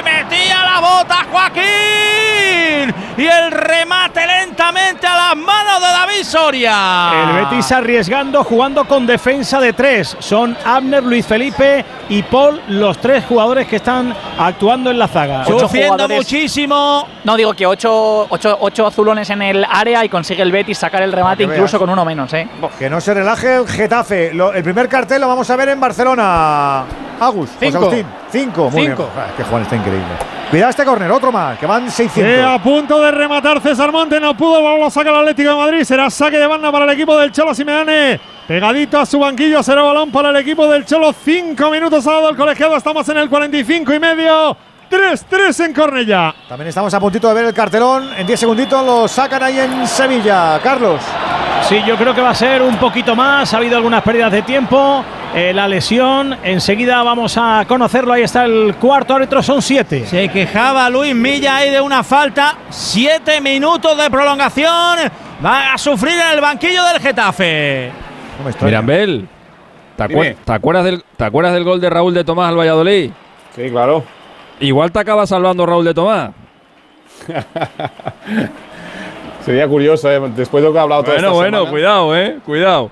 Metía 0.05 0.65
la 0.65 0.81
bota 0.81 1.27
Joaquín. 1.31 2.95
Y 3.17 3.27
el 3.27 3.51
remate 3.51 4.27
lentamente 4.27 5.07
a 5.07 5.17
las 5.17 5.37
manos 5.37 5.81
de 5.81 5.87
David 5.89 6.25
Soria. 6.25 7.11
El 7.13 7.45
Betis 7.45 7.73
arriesgando, 7.73 8.45
jugando 8.45 8.85
con 8.85 9.07
defensa 9.07 9.61
de 9.61 9.73
tres. 9.73 10.17
Son 10.21 10.57
Abner, 10.65 11.03
Luis 11.03 11.27
Felipe 11.27 11.85
y 12.09 12.23
Paul, 12.23 12.61
los 12.69 12.99
tres 12.99 13.25
jugadores 13.27 13.67
que 13.67 13.77
están 13.77 14.15
actuando 14.39 14.91
en 14.91 14.99
la 14.99 15.09
zaga. 15.09 15.45
Sufriendo 15.45 16.09
muchísimo. 16.09 17.07
No, 17.25 17.37
digo 17.37 17.53
que 17.55 17.67
ocho, 17.67 18.27
ocho- 18.31 18.57
ocho 18.61 18.87
azulones 18.87 19.29
en 19.31 19.43
el 19.43 19.65
área 19.71 20.05
y 20.05 20.09
consigue 20.09 20.43
el 20.43 20.51
Betis 20.53 20.79
sacar 20.79 21.03
el 21.03 21.13
remate 21.13 21.43
incluso 21.45 21.63
veas. 21.63 21.79
con 21.79 21.91
uno 21.91 22.05
menos, 22.05 22.33
¿eh? 22.35 22.49
Que 22.79 22.89
no 22.89 23.01
se 23.01 23.13
relaje 23.15 23.57
el 23.57 23.67
Getafe. 23.69 24.33
Lo- 24.33 24.53
el 24.53 24.63
primer 24.63 24.89
cartel 24.89 25.21
lo 25.21 25.29
vamos 25.29 25.49
a 25.51 25.57
ver 25.57 25.69
en 25.71 25.81
Barcelona. 25.81 26.85
Agus, 27.21 27.51
José 27.51 27.67
Cinco. 27.67 27.79
Agustín. 27.79 28.07
Cinco. 28.31 28.71
Muy 28.71 28.83
Cinco. 28.87 29.09
bien. 29.15 29.27
Ah, 29.27 29.31
que 29.37 29.45
Juan 29.45 29.63
está 29.63 29.77
increíble. 29.77 30.38
Cuidado 30.51 30.71
este 30.71 30.85
córner, 30.85 31.11
otro 31.11 31.31
más, 31.31 31.59
que 31.59 31.67
van 31.67 31.91
600. 31.91 32.25
Eh, 32.25 32.43
a 32.43 32.63
punto 32.63 32.99
de 33.03 33.11
rematar 33.11 33.61
César 33.61 33.93
Monte, 33.93 34.19
no 34.19 34.35
pudo, 34.35 34.57
el 34.57 34.65
balón 34.65 34.81
lo 34.81 34.91
saca 34.91 35.11
el 35.11 35.17
Atlético 35.17 35.51
de 35.51 35.57
Madrid, 35.57 35.85
será 35.85 36.09
saque 36.09 36.39
de 36.39 36.47
banda 36.47 36.73
para 36.73 36.87
el 36.87 36.91
equipo 36.91 37.19
del 37.19 37.31
Cholo 37.33 37.55
Simeone. 37.55 38.19
Pegadito 38.47 38.99
a 38.99 39.05
su 39.05 39.19
banquillo, 39.19 39.63
será 39.63 39.83
balón 39.83 40.11
para 40.11 40.31
el 40.31 40.37
equipo 40.37 40.67
del 40.67 40.87
Cholo. 40.87 41.13
Cinco 41.13 41.71
minutos 41.71 42.07
ha 42.07 42.13
dado 42.13 42.31
el 42.31 42.37
colegiado, 42.37 42.77
estamos 42.79 43.07
en 43.11 43.19
el 43.19 43.29
45 43.29 43.93
y 43.93 43.99
medio. 43.99 44.57
3-3 44.91 45.67
en 45.67 45.75
Cornella. 45.75 46.35
También 46.49 46.69
estamos 46.69 46.95
a 46.95 46.99
puntito 46.99 47.29
de 47.29 47.35
ver 47.35 47.45
el 47.45 47.53
cartelón. 47.53 48.09
En 48.17 48.27
10 48.27 48.41
segunditos 48.41 48.83
lo 48.87 49.07
sacan 49.07 49.43
ahí 49.43 49.59
en 49.59 49.87
Sevilla. 49.87 50.59
Carlos. 50.63 51.03
Sí, 51.69 51.83
yo 51.87 51.95
creo 51.97 52.15
que 52.15 52.23
va 52.23 52.31
a 52.31 52.35
ser 52.35 52.63
un 52.63 52.77
poquito 52.77 53.15
más. 53.15 53.53
Ha 53.53 53.59
habido 53.59 53.77
algunas 53.77 54.03
pérdidas 54.03 54.33
de 54.33 54.41
tiempo. 54.41 55.05
Eh, 55.35 55.53
la 55.53 55.69
lesión, 55.69 56.37
enseguida 56.43 57.03
vamos 57.03 57.37
a 57.37 57.65
conocerlo. 57.69 58.13
Ahí 58.15 58.23
está 58.23 58.45
el 58.47 58.75
cuarto 58.77 59.15
árbitro, 59.15 59.43
son 59.43 59.61
siete. 59.63 60.07
Se 60.07 60.29
quejaba 60.31 60.89
Luis 60.91 61.15
Milla 61.15 61.57
ahí 61.59 61.71
de 61.71 61.81
una 61.81 62.03
falta. 62.03 62.57
Siete 62.71 63.41
minutos 63.41 63.97
de 63.97 64.11
prolongación. 64.11 64.99
Va 65.45 65.75
a 65.75 65.79
sufrir 65.79 66.15
en 66.15 66.33
el 66.35 66.41
banquillo 66.41 66.83
del 66.87 67.01
Getafe. 67.01 67.93
Mirambel, 68.63 69.29
¿te, 69.97 70.05
acuer- 70.05 70.37
te 70.45 70.53
acuerdas 70.53 70.85
del, 70.85 71.05
¿te 71.17 71.25
acuerdas 71.25 71.53
del 71.53 71.65
gol 71.65 71.81
de 71.81 71.91
Raúl 71.91 72.15
de 72.15 72.25
Tomás 72.25 72.49
al 72.49 72.57
Valladolid? 72.59 73.11
Sí, 73.55 73.71
claro. 73.71 74.03
Igual 74.61 74.91
te 74.91 74.99
acaba 74.99 75.27
salvando 75.27 75.67
Raúl 75.67 75.85
de 75.85 75.95
Tomás. 75.95 76.31
Sería 79.45 79.67
curioso, 79.69 80.11
eh, 80.11 80.21
después 80.37 80.63
de 80.63 80.69
lo 80.69 80.73
que 80.73 80.79
ha 80.79 80.83
hablado 80.83 81.03
toda 81.05 81.15
Bueno, 81.17 81.35
bueno, 81.35 81.57
semana. 81.59 81.71
cuidado, 81.71 82.17
eh, 82.17 82.39
cuidado. 82.45 82.91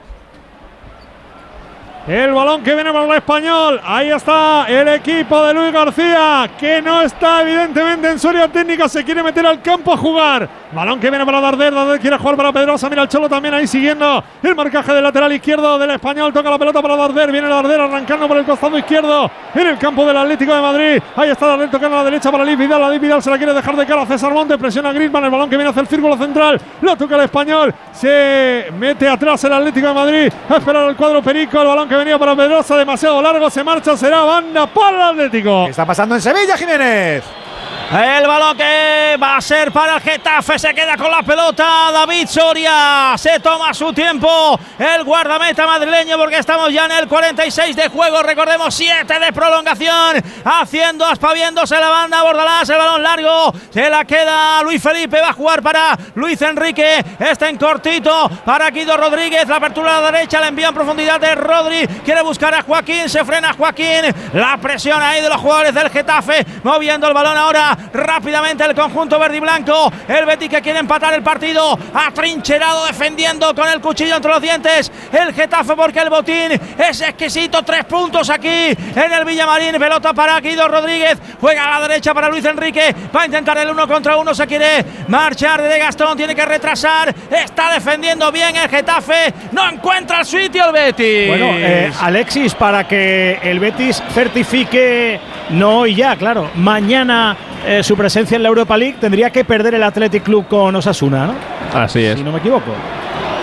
El 2.07 2.31
balón 2.31 2.63
que 2.63 2.73
viene 2.73 2.93
para 2.93 3.05
el 3.05 3.17
español. 3.17 3.81
Ahí 3.83 4.11
está 4.11 4.67
el 4.69 4.87
equipo 4.87 5.45
de 5.45 5.53
Luis 5.53 5.73
García, 5.73 6.49
que 6.57 6.81
no 6.81 7.03
está 7.03 7.43
evidentemente 7.43 8.09
en 8.13 8.19
su 8.21 8.29
área 8.29 8.47
técnica. 8.47 8.89
Se 8.89 9.03
quiere 9.03 9.25
meter 9.25 9.45
al 9.45 9.61
campo 9.61 9.93
a 9.93 9.97
jugar. 9.97 10.49
Balón 10.73 10.99
que 10.99 11.11
viene 11.11 11.25
para 11.25 11.41
Darder. 11.41 11.73
Darder 11.73 12.01
quiere 12.01 12.19
jugar 12.19 12.37
para 12.37 12.53
Pedrosa. 12.53 12.89
Mira 12.89 13.03
el 13.03 13.09
Cholo 13.09 13.29
también 13.29 13.55
ahí 13.55 13.67
siguiendo 13.67 14.23
el 14.43 14.55
marcaje 14.55 14.93
del 14.93 15.03
lateral 15.03 15.33
izquierdo 15.33 15.79
del 15.79 15.91
español. 15.91 16.33
Toca 16.33 16.51
la 16.51 16.59
pelota 16.59 16.83
para 16.83 16.97
Darder. 16.97 17.31
Viene 17.31 17.49
Darder 17.49 17.81
arrancando 17.81 18.27
por 18.27 18.37
el 18.37 18.45
costado 18.45 18.77
izquierdo 18.79 19.31
en 19.55 19.67
el 19.67 19.79
campo 19.79 20.05
del 20.05 20.17
Atlético 20.17 20.55
de 20.55 20.61
Madrid. 20.61 21.03
Ahí 21.15 21.31
está 21.31 21.47
Darder 21.47 21.71
tocando 21.71 21.97
a 21.97 22.01
la 22.01 22.05
derecha 22.05 22.33
para 22.33 22.45
Liz 22.45 22.59
Vidal. 22.59 22.81
La 22.81 22.91
Liz 22.91 23.01
Vidal 23.01 23.23
se 23.23 23.31
la 23.31 23.37
quiere 23.37 23.55
dejar 23.55 23.77
de 23.77 23.87
cara 23.87 24.03
a 24.03 24.07
César 24.07 24.33
Montes. 24.33 24.59
Presiona 24.59 24.91
a 24.91 24.93
Griezmann. 24.93 25.25
El 25.25 25.31
balón 25.31 25.49
que 25.49 25.57
viene 25.57 25.71
hacia 25.71 25.83
el 25.83 25.89
círculo 25.89 26.17
central. 26.17 26.61
Lo 26.81 26.97
toca 26.97 27.15
el 27.15 27.23
español. 27.23 27.75
Se 27.93 28.67
mete 28.79 29.09
atrás 29.09 29.43
el 29.45 29.53
Atlético 29.53 29.89
de 29.89 29.95
Madrid. 29.95 30.33
A 30.49 30.57
esperar 30.57 30.89
el 30.89 30.97
cuadro 30.97 31.23
Perico. 31.23 31.61
El 31.61 31.69
balón 31.69 31.89
que 31.89 31.97
venía 31.97 32.19
para 32.19 32.35
Pedrosa. 32.35 32.77
Demasiado 32.77 33.23
largo. 33.23 33.49
Se 33.51 33.63
marcha. 33.63 33.97
Será 33.97 34.23
banda 34.23 34.67
para 34.67 34.97
el 34.97 35.21
Atlético. 35.21 35.65
¿Qué 35.65 35.71
está 35.71 35.87
pasando 35.87 36.17
en 36.17 36.21
Sevilla, 36.21 36.57
Jiménez? 36.57 37.46
El 37.89 38.27
balón 38.27 38.57
que 38.57 39.17
va 39.23 39.37
a 39.37 39.41
ser 39.41 39.71
para 39.71 39.95
el 39.95 40.01
Getafe. 40.01 40.59
Se 40.59 40.75
queda 40.75 40.97
con 40.97 41.09
la 41.09 41.23
pelota. 41.23 41.93
David 41.93 42.27
Soria 42.27 43.15
se 43.17 43.39
toma 43.39 43.73
su 43.73 43.93
tiempo. 43.93 44.59
El 44.77 45.05
guardameta 45.05 45.65
madrileño 45.69 46.19
porque 46.19 46.39
estamos 46.39 46.73
ya 46.73 46.87
en 46.87 46.93
el 46.93 47.07
46 47.07 47.77
de 47.77 47.89
juego. 47.89 48.25
Recordemos 48.25 48.75
7 48.75 49.21
de 49.21 49.33
prolongación. 49.33 50.17
Haciendo, 50.45 51.07
aspaviéndose 51.07 51.79
la 51.79 51.89
banda. 51.89 52.25
Bordalás, 52.25 52.69
el 52.69 52.77
balón 52.77 53.05
largo. 53.05 53.55
Se 53.71 53.89
la 53.89 54.05
queda 54.05 54.65
Luis 54.65 54.83
Felipe. 54.83 55.21
Va 55.21 55.29
a 55.29 55.33
jugar 55.33 55.63
para 55.63 55.97
Luis 56.17 56.43
Enrique. 56.43 57.05
Está 57.21 57.49
en 57.49 57.57
cortito 57.57 58.29
para 58.45 58.69
Guido 58.71 58.97
Rodríguez. 58.97 59.47
La 59.47 59.57
apertura 59.57 59.99
a 59.99 60.01
la 60.01 60.11
derecha. 60.11 60.41
La 60.41 60.49
envía 60.49 60.69
en 60.69 60.75
profundidad 60.75 61.21
de 61.21 61.37
Rodri. 61.37 61.87
Quiere 62.05 62.23
buscar 62.23 62.53
a 62.53 62.63
Joaquín. 62.63 63.09
Se 63.09 63.25
frena 63.25 63.53
Joaquín. 63.53 64.13
La 64.33 64.57
presión 64.57 65.01
ahí 65.01 65.23
de 65.23 65.29
los 65.29 65.41
jugadores 65.41 65.73
del 65.73 65.89
Getafe. 65.89 66.45
Moviendo 66.65 67.07
el 67.07 67.15
balón 67.15 67.37
ahora 67.37 67.76
rápidamente 67.93 68.65
el 68.65 68.75
conjunto 68.75 69.19
verde 69.19 69.37
y 69.37 69.41
blanco. 69.41 69.93
El 70.09 70.27
Betis 70.27 70.49
que 70.49 70.63
quiere 70.63 70.79
empatar 70.79 71.15
el 71.15 71.23
partido. 71.23 71.79
Atrincherado 71.95 72.87
defendiendo 72.87 73.55
con 73.55 73.69
el 73.69 73.81
cuchillo 73.81 74.17
entre 74.17 74.31
los 74.31 74.43
dientes. 74.43 74.91
El 75.13 75.33
Getafe 75.33 75.75
porque 75.75 76.01
el 76.01 76.11
botín 76.11 76.53
es 76.79 77.01
exquisito. 77.01 77.63
Tres 77.63 77.85
puntos 77.85 78.31
aquí 78.31 78.49
en 78.49 79.13
el 79.13 79.25
Villamarín. 79.25 79.79
Pelota 79.79 80.13
para 80.13 80.41
Guido 80.41 80.69
Rodríguez. 80.69 81.19
Juega 81.41 81.65
a 81.65 81.81
la 81.81 81.89
derecha 81.89 82.13
para 82.15 82.29
Luis 82.29 82.45
Enrique. 82.45 82.95
Va 83.15 83.23
a 83.23 83.27
intentar 83.27 83.59
el 83.59 83.71
uno 83.71 83.87
contra 83.87 84.17
uno. 84.17 84.35
Se 84.35 84.47
quiere 84.47 84.85
marchar 85.09 85.63
de 85.63 85.79
Gastón. 85.79 86.17
Tiene 86.17 86.35
que 86.35 86.45
retrasar. 86.45 87.15
Está 87.31 87.73
defendiendo 87.73 88.31
bien 88.33 88.57
el 88.57 88.69
Getafe. 88.69 89.33
No 89.53 89.69
encuentra 89.69 90.21
el 90.21 90.27
sitio 90.27 90.67
el 90.67 90.73
Betis. 90.73 91.29
Bueno, 91.29 91.51
eh, 91.57 91.93
Alexis, 92.01 92.55
para 92.55 92.87
que 92.87 93.39
el 93.43 93.59
Betis 93.59 94.03
certifique, 94.13 95.21
no 95.51 95.81
hoy 95.81 95.95
ya, 95.95 96.17
claro, 96.17 96.51
mañana 96.55 97.37
eh, 97.67 97.83
su 97.83 97.97
presencia 97.97 98.37
en 98.37 98.43
la 98.43 98.49
Europa 98.49 98.77
League, 98.77 98.97
tendría 99.01 99.31
que 99.31 99.45
perder 99.45 99.75
el 99.75 99.83
Athletic 99.83 100.23
Club 100.23 100.47
con 100.49 100.75
Osasuna, 100.77 101.27
¿no? 101.27 101.35
Así 101.75 102.05
es. 102.05 102.17
Si 102.19 102.25
no 102.25 102.33
me 102.33 102.39
equivoco. 102.39 102.73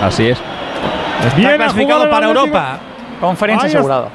Así 0.01 0.27
es. 0.29 0.39
Bien 1.35 1.55
clasificado 1.55 2.09
para. 2.09 2.27
Europa. 2.27 2.79
Conferencia 3.19 3.67
está. 3.67 3.79
asegurada. 3.79 4.09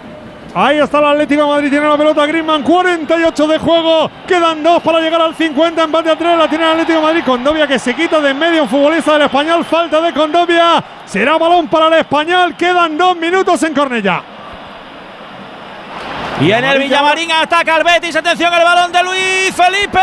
Ahí 0.55 0.79
está 0.79 0.99
el 0.99 1.05
Atlético 1.05 1.43
de 1.43 1.49
Madrid, 1.49 1.71
tiene 1.71 1.87
la 1.87 1.97
pelota 1.97 2.27
Griezmann, 2.27 2.63
48 2.63 3.47
de 3.47 3.59
juego, 3.59 4.11
quedan 4.27 4.63
dos 4.63 4.83
para 4.83 4.99
llegar 4.99 5.21
al 5.21 5.35
50, 5.35 5.85
empate 5.85 6.11
a 6.11 6.17
3, 6.17 6.39
la 6.39 6.49
tiene 6.49 6.65
el 6.65 6.71
Atlético 6.71 6.99
de 6.99 7.05
Madrid, 7.05 7.23
Condovia 7.25 7.67
que 7.67 7.79
se 7.79 7.95
quita 7.95 8.19
de 8.19 8.31
en 8.31 8.39
medio, 8.39 8.63
un 8.63 8.69
futbolista 8.69 9.13
del 9.13 9.23
Español, 9.23 9.65
falta 9.65 10.01
de 10.01 10.13
Condovia, 10.13 10.83
será 11.05 11.37
balón 11.37 11.69
para 11.69 11.89
el 11.89 11.95
Español, 12.01 12.57
quedan 12.57 12.97
dos 12.97 13.17
minutos 13.17 13.63
en 13.63 13.75
Cornella. 13.75 14.23
Y 16.41 16.53
en 16.53 16.65
el 16.65 16.79
Villamarín 16.79 17.33
ataca 17.33 17.79
el 17.79 17.85
Betis. 17.85 18.15
Atención 18.15 18.53
al 18.55 18.63
balón 18.63 18.93
de 18.93 19.03
Luis 19.03 19.55
Felipe. 19.55 19.99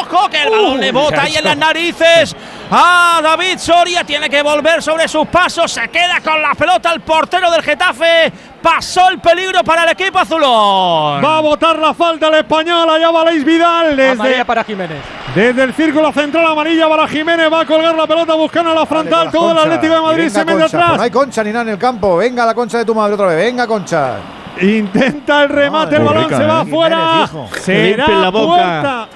Ojo 0.00 0.28
que 0.30 0.42
el 0.42 0.50
balón 0.50 0.80
le 0.80 0.90
bota 0.90 1.22
ahí 1.22 1.36
en 1.36 1.44
las 1.44 1.56
narices. 1.56 2.34
A 2.70 3.20
David 3.22 3.58
Soria 3.58 4.04
tiene 4.04 4.30
que 4.30 4.42
volver 4.42 4.82
sobre 4.82 5.06
sus 5.06 5.26
pasos. 5.28 5.70
Se 5.70 5.88
queda 5.88 6.20
con 6.24 6.40
la 6.40 6.54
pelota 6.54 6.92
el 6.92 7.00
portero 7.00 7.50
del 7.50 7.62
Getafe. 7.62 8.32
Pasó 8.62 9.10
el 9.10 9.20
peligro 9.20 9.62
para 9.62 9.84
el 9.84 9.90
equipo 9.90 10.18
azulón. 10.18 11.22
Va 11.22 11.38
a 11.38 11.40
botar 11.40 11.78
la 11.78 11.92
falta 11.92 12.28
el 12.28 12.34
Español, 12.34 12.88
allá 12.88 13.10
va 13.10 13.24
Leis 13.26 13.44
Vidal 13.44 13.96
desde, 13.96 14.10
Amarilla 14.12 14.44
para 14.44 14.64
Jiménez. 14.64 14.98
desde 15.34 15.62
el 15.62 15.74
círculo 15.74 16.10
central 16.12 16.44
amarilla 16.46 16.88
para 16.88 17.06
Jiménez, 17.06 17.52
va 17.52 17.60
a 17.60 17.66
colgar 17.66 17.94
la 17.94 18.06
pelota 18.06 18.34
buscando 18.34 18.74
la 18.74 18.84
frontal, 18.84 19.30
todo 19.30 19.52
el. 19.52 19.58
Atlético 19.58 19.94
de 19.94 20.00
Madrid 20.00 20.24
venga, 20.24 20.40
se 20.40 20.44
mete 20.44 20.62
atrás. 20.64 20.84
pues 20.88 20.96
no 20.96 21.02
hay 21.04 21.10
concha 21.10 21.44
ni 21.44 21.50
nada 21.50 21.62
en 21.62 21.68
el 21.68 21.78
campo. 21.78 22.16
Venga 22.16 22.44
la 22.44 22.54
concha 22.54 22.78
de 22.78 22.84
tu 22.84 22.94
madre 22.94 23.14
otra 23.14 23.26
vez. 23.26 23.36
Venga, 23.36 23.66
concha. 23.66 24.16
Intenta 24.60 25.42
el 25.42 25.48
remate, 25.48 25.96
el 25.96 26.02
balón 26.02 26.24
rica, 26.24 26.36
se 26.36 26.46
va 26.46 26.58
¿eh? 26.58 26.62
afuera. 26.62 27.20
Hijo. 27.24 27.48
Será 27.60 28.08
la 28.08 28.30
boca. 28.30 28.46
puerta. 28.46 29.08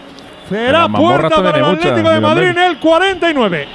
Será 0.49 0.89
puerta 0.89 1.43
para 1.43 1.59
el 1.59 1.65
Atlético 1.65 2.11
de 2.11 2.21
Madrid 2.21 2.49
en 2.49 2.59
el 2.59 2.79
49. 2.79 3.69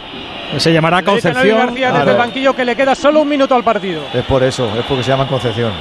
Se 0.58 0.72
llamará 0.72 1.04
Concepción. 1.04 1.58
García 1.58 1.92
desde 1.92 2.12
el 2.12 2.18
banquillo 2.18 2.56
que 2.56 2.64
le 2.64 2.76
queda 2.76 2.96
solo 2.96 3.22
un 3.22 3.30
minuto 3.30 3.56
al 3.56 3.64
partido. 3.64 4.04
Es 4.14 4.24
por 4.24 4.44
eso, 4.44 4.72
es 4.78 4.86
porque 4.86 5.04
se 5.04 5.10
llama 5.10 5.28
Concepción. 5.28 5.74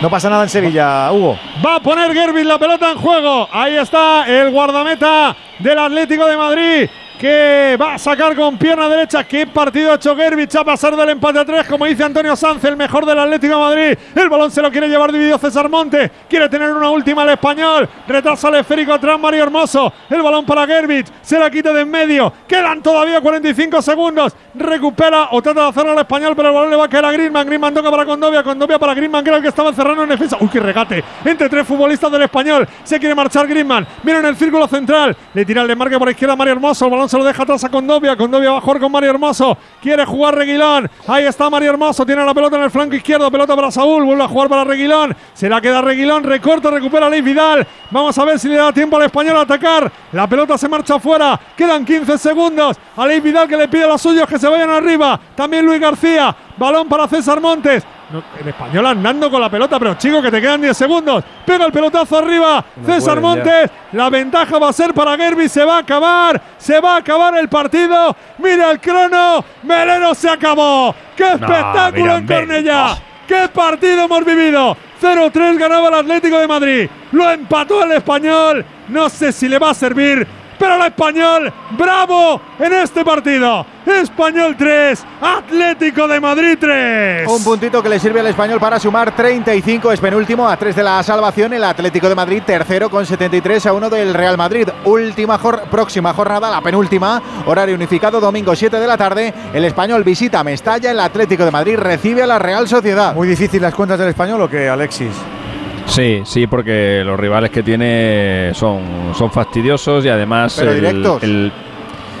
No 0.00 0.08
pasa 0.08 0.30
nada 0.30 0.44
en 0.44 0.48
Sevilla, 0.48 1.12
Hugo. 1.12 1.38
Va 1.64 1.76
a 1.76 1.80
poner 1.80 2.12
Gervin 2.12 2.48
la 2.48 2.58
pelota 2.58 2.90
en 2.90 2.98
juego. 2.98 3.48
Ahí 3.52 3.76
está 3.76 4.24
el 4.26 4.50
guardameta 4.50 5.36
del 5.58 5.78
Atlético 5.78 6.26
de 6.26 6.36
Madrid. 6.36 6.90
Que 7.20 7.76
va 7.78 7.96
a 7.96 7.98
sacar 7.98 8.34
con 8.34 8.56
pierna 8.56 8.88
derecha. 8.88 9.24
Qué 9.24 9.46
partido 9.46 9.92
ha 9.92 9.96
hecho 9.96 10.16
Gerbich 10.16 10.56
a 10.56 10.64
pasar 10.64 10.96
del 10.96 11.10
empate 11.10 11.38
a 11.38 11.44
tres. 11.44 11.68
Como 11.68 11.84
dice 11.84 12.02
Antonio 12.02 12.34
Sanz, 12.34 12.64
el 12.64 12.78
mejor 12.78 13.04
del 13.04 13.18
Atlético 13.18 13.60
Madrid. 13.60 13.98
El 14.14 14.30
balón 14.30 14.50
se 14.50 14.62
lo 14.62 14.70
quiere 14.70 14.88
llevar 14.88 15.12
dividido 15.12 15.36
César 15.36 15.68
Monte. 15.68 16.10
Quiere 16.30 16.48
tener 16.48 16.72
una 16.72 16.88
última 16.88 17.20
al 17.20 17.28
español. 17.28 17.86
Retrasa 18.08 18.48
el 18.48 18.54
esférico 18.54 18.94
atrás 18.94 19.20
Mario 19.20 19.42
Hermoso. 19.42 19.92
El 20.08 20.22
balón 20.22 20.46
para 20.46 20.66
Gerbich. 20.66 21.08
Se 21.20 21.38
la 21.38 21.50
quita 21.50 21.74
de 21.74 21.82
en 21.82 21.90
medio. 21.90 22.32
Quedan 22.48 22.80
todavía 22.80 23.20
45 23.20 23.82
segundos. 23.82 24.34
Recupera 24.54 25.28
o 25.32 25.42
trata 25.42 25.64
de 25.64 25.68
hacerlo 25.68 25.92
al 25.92 25.98
español, 25.98 26.32
pero 26.34 26.48
el 26.48 26.54
balón 26.54 26.70
le 26.70 26.76
va 26.76 26.86
a 26.86 26.88
caer 26.88 27.04
a 27.04 27.12
Griezmann. 27.12 27.46
Griezmann 27.46 27.74
toca 27.74 27.90
para 27.90 28.06
Condovia. 28.06 28.42
Condovia 28.42 28.78
para 28.78 28.94
Griezmann, 28.94 29.22
que 29.22 29.28
era 29.28 29.36
el 29.36 29.42
que 29.42 29.50
estaba 29.50 29.68
encerrado 29.68 30.02
en 30.04 30.08
defensa. 30.08 30.38
Uy, 30.40 30.48
qué 30.48 30.58
regate. 30.58 31.04
Entre 31.22 31.50
tres 31.50 31.66
futbolistas 31.66 32.10
del 32.10 32.22
español. 32.22 32.66
Se 32.82 32.98
quiere 32.98 33.14
marchar 33.14 33.46
Griezmann. 33.46 33.86
Viene 34.02 34.20
en 34.20 34.26
el 34.26 34.36
círculo 34.36 34.66
central. 34.66 35.14
Le 35.34 35.44
tira 35.44 35.60
el 35.60 35.68
desmarque 35.68 35.98
por 35.98 36.08
izquierda 36.08 36.34
Mario 36.34 36.54
Hermoso. 36.54 36.86
El 36.86 36.90
balón 36.90 37.09
se 37.10 37.18
lo 37.18 37.24
deja 37.24 37.42
atrás 37.42 37.64
a 37.64 37.68
Condovia. 37.68 38.16
Condovia 38.16 38.52
va 38.52 38.58
a 38.58 38.60
jugar 38.60 38.78
con 38.78 38.92
Mario 38.92 39.10
Hermoso. 39.10 39.58
Quiere 39.82 40.06
jugar 40.06 40.36
Reguilón. 40.36 40.88
Ahí 41.08 41.24
está 41.24 41.50
Mario 41.50 41.70
Hermoso. 41.70 42.06
Tiene 42.06 42.24
la 42.24 42.32
pelota 42.32 42.56
en 42.56 42.62
el 42.62 42.70
flanco 42.70 42.94
izquierdo. 42.94 43.28
Pelota 43.32 43.56
para 43.56 43.72
Saúl. 43.72 44.04
Vuelve 44.04 44.22
a 44.22 44.28
jugar 44.28 44.48
para 44.48 44.62
Reguilón. 44.62 45.16
Se 45.34 45.48
la 45.48 45.60
queda 45.60 45.82
Reguilón. 45.82 46.22
Recorta, 46.22 46.70
recupera 46.70 47.10
Ley 47.10 47.20
Vidal. 47.20 47.66
Vamos 47.90 48.16
a 48.16 48.24
ver 48.24 48.38
si 48.38 48.48
le 48.48 48.56
da 48.56 48.72
tiempo 48.72 48.96
al 48.96 49.02
español 49.02 49.36
a 49.38 49.40
atacar. 49.40 49.90
La 50.12 50.28
pelota 50.28 50.56
se 50.56 50.68
marcha 50.68 50.94
afuera. 50.94 51.38
Quedan 51.56 51.84
15 51.84 52.16
segundos. 52.16 52.76
A 52.96 53.04
Ley 53.06 53.18
Vidal 53.18 53.48
que 53.48 53.56
le 53.56 53.66
pide 53.66 53.84
a 53.84 53.88
los 53.88 54.00
suyos 54.00 54.28
que 54.28 54.38
se 54.38 54.46
vayan 54.46 54.70
arriba. 54.70 55.18
También 55.34 55.66
Luis 55.66 55.80
García. 55.80 56.34
Balón 56.56 56.88
para 56.88 57.08
César 57.08 57.40
Montes. 57.40 57.84
No, 58.12 58.24
el 58.40 58.48
español 58.48 58.86
andando 58.86 59.30
con 59.30 59.40
la 59.40 59.48
pelota, 59.48 59.78
pero 59.78 59.94
chico, 59.94 60.20
que 60.20 60.30
te 60.30 60.40
quedan 60.40 60.60
10 60.60 60.76
segundos. 60.76 61.24
Pega 61.46 61.66
el 61.66 61.72
pelotazo 61.72 62.18
arriba. 62.18 62.64
César 62.84 63.16
ya. 63.16 63.20
Montes. 63.20 63.70
La 63.92 64.10
ventaja 64.10 64.58
va 64.58 64.70
a 64.70 64.72
ser 64.72 64.92
para 64.92 65.16
Gerby. 65.16 65.48
Se 65.48 65.64
va 65.64 65.76
a 65.76 65.80
acabar. 65.80 66.40
Se 66.58 66.80
va 66.80 66.94
a 66.94 66.98
acabar 66.98 67.36
el 67.38 67.48
partido. 67.48 68.16
Mira 68.38 68.72
el 68.72 68.80
crono. 68.80 69.44
Melero 69.62 70.12
se 70.14 70.28
acabó. 70.28 70.94
¡Qué 71.16 71.28
espectáculo 71.34 72.16
en 72.16 72.26
Cornellá! 72.26 72.92
oh. 72.94 72.98
¡Qué 73.28 73.48
partido 73.54 74.06
hemos 74.06 74.24
vivido! 74.24 74.76
0-3 75.00 75.56
ganaba 75.56 75.88
el 75.88 75.94
Atlético 75.94 76.38
de 76.38 76.48
Madrid. 76.48 76.90
Lo 77.12 77.30
empató 77.30 77.84
el 77.84 77.92
español. 77.92 78.64
No 78.88 79.08
sé 79.08 79.30
si 79.30 79.48
le 79.48 79.58
va 79.58 79.70
a 79.70 79.74
servir. 79.74 80.26
Pero 80.60 80.74
el 80.76 80.82
español, 80.82 81.52
bravo 81.70 82.40
en 82.58 82.72
este 82.74 83.02
partido. 83.04 83.64
Español 83.86 84.54
3, 84.58 85.04
Atlético 85.22 86.06
de 86.06 86.20
Madrid 86.20 86.58
3. 86.60 87.26
Un 87.26 87.42
puntito 87.42 87.82
que 87.82 87.88
le 87.88 87.98
sirve 87.98 88.20
al 88.20 88.26
español 88.26 88.60
para 88.60 88.78
sumar 88.78 89.16
35, 89.16 89.90
es 89.90 89.98
penúltimo 90.00 90.46
a 90.48 90.56
3 90.58 90.76
de 90.76 90.82
la 90.82 91.02
salvación. 91.02 91.54
El 91.54 91.64
Atlético 91.64 92.08
de 92.10 92.14
Madrid, 92.14 92.42
tercero 92.44 92.90
con 92.90 93.06
73 93.06 93.64
a 93.66 93.72
1 93.72 93.88
del 93.90 94.12
Real 94.14 94.36
Madrid. 94.36 94.68
Última 94.84 95.38
jor- 95.38 95.62
próxima 95.70 96.12
jornada, 96.12 96.50
la 96.50 96.60
penúltima, 96.60 97.20
horario 97.46 97.74
unificado, 97.74 98.20
domingo 98.20 98.54
7 98.54 98.78
de 98.78 98.86
la 98.86 98.98
tarde. 98.98 99.32
El 99.54 99.64
español 99.64 100.04
visita 100.04 100.44
Mestalla, 100.44 100.90
el 100.90 101.00
Atlético 101.00 101.46
de 101.46 101.50
Madrid 101.50 101.76
recibe 101.78 102.22
a 102.22 102.26
la 102.26 102.38
Real 102.38 102.68
Sociedad. 102.68 103.14
Muy 103.14 103.26
difícil 103.26 103.62
las 103.62 103.74
cuentas 103.74 103.98
del 103.98 104.10
español 104.10 104.42
o 104.42 104.48
qué, 104.48 104.68
Alexis. 104.68 105.10
Sí, 105.90 106.20
sí, 106.24 106.46
porque 106.46 107.02
los 107.04 107.18
rivales 107.18 107.50
que 107.50 107.62
tiene 107.64 108.50
son, 108.54 108.80
son 109.16 109.30
fastidiosos 109.30 110.04
y 110.04 110.08
además. 110.08 110.54
Pero 110.58 110.70
el- 110.72 110.80
directos. 110.80 111.22
el- 111.24 111.52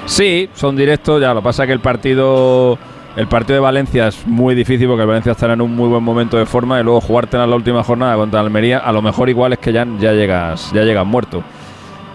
sí, 0.06 0.48
son 0.54 0.74
directos. 0.76 1.20
Ya 1.20 1.32
lo 1.32 1.42
pasa 1.42 1.66
que 1.66 1.72
el 1.72 1.80
partido. 1.80 2.76
El 3.16 3.26
partido 3.26 3.54
de 3.54 3.60
Valencia 3.60 4.06
es 4.08 4.24
muy 4.26 4.54
difícil 4.54 4.86
porque 4.86 5.02
el 5.02 5.08
Valencia 5.08 5.32
estará 5.32 5.54
en 5.54 5.60
un 5.60 5.74
muy 5.74 5.88
buen 5.88 6.02
momento 6.02 6.36
de 6.36 6.46
forma 6.46 6.80
y 6.80 6.84
luego 6.84 7.00
jugártela 7.00 7.42
en 7.44 7.50
la 7.50 7.56
última 7.56 7.82
jornada 7.82 8.14
contra 8.16 8.38
Almería, 8.38 8.78
a 8.78 8.92
lo 8.92 9.02
mejor 9.02 9.28
igual 9.28 9.52
es 9.52 9.58
que 9.58 9.72
ya, 9.72 9.84
ya 9.98 10.12
llegas, 10.12 10.70
ya 10.72 10.82
llegas 10.82 11.04
muerto. 11.04 11.42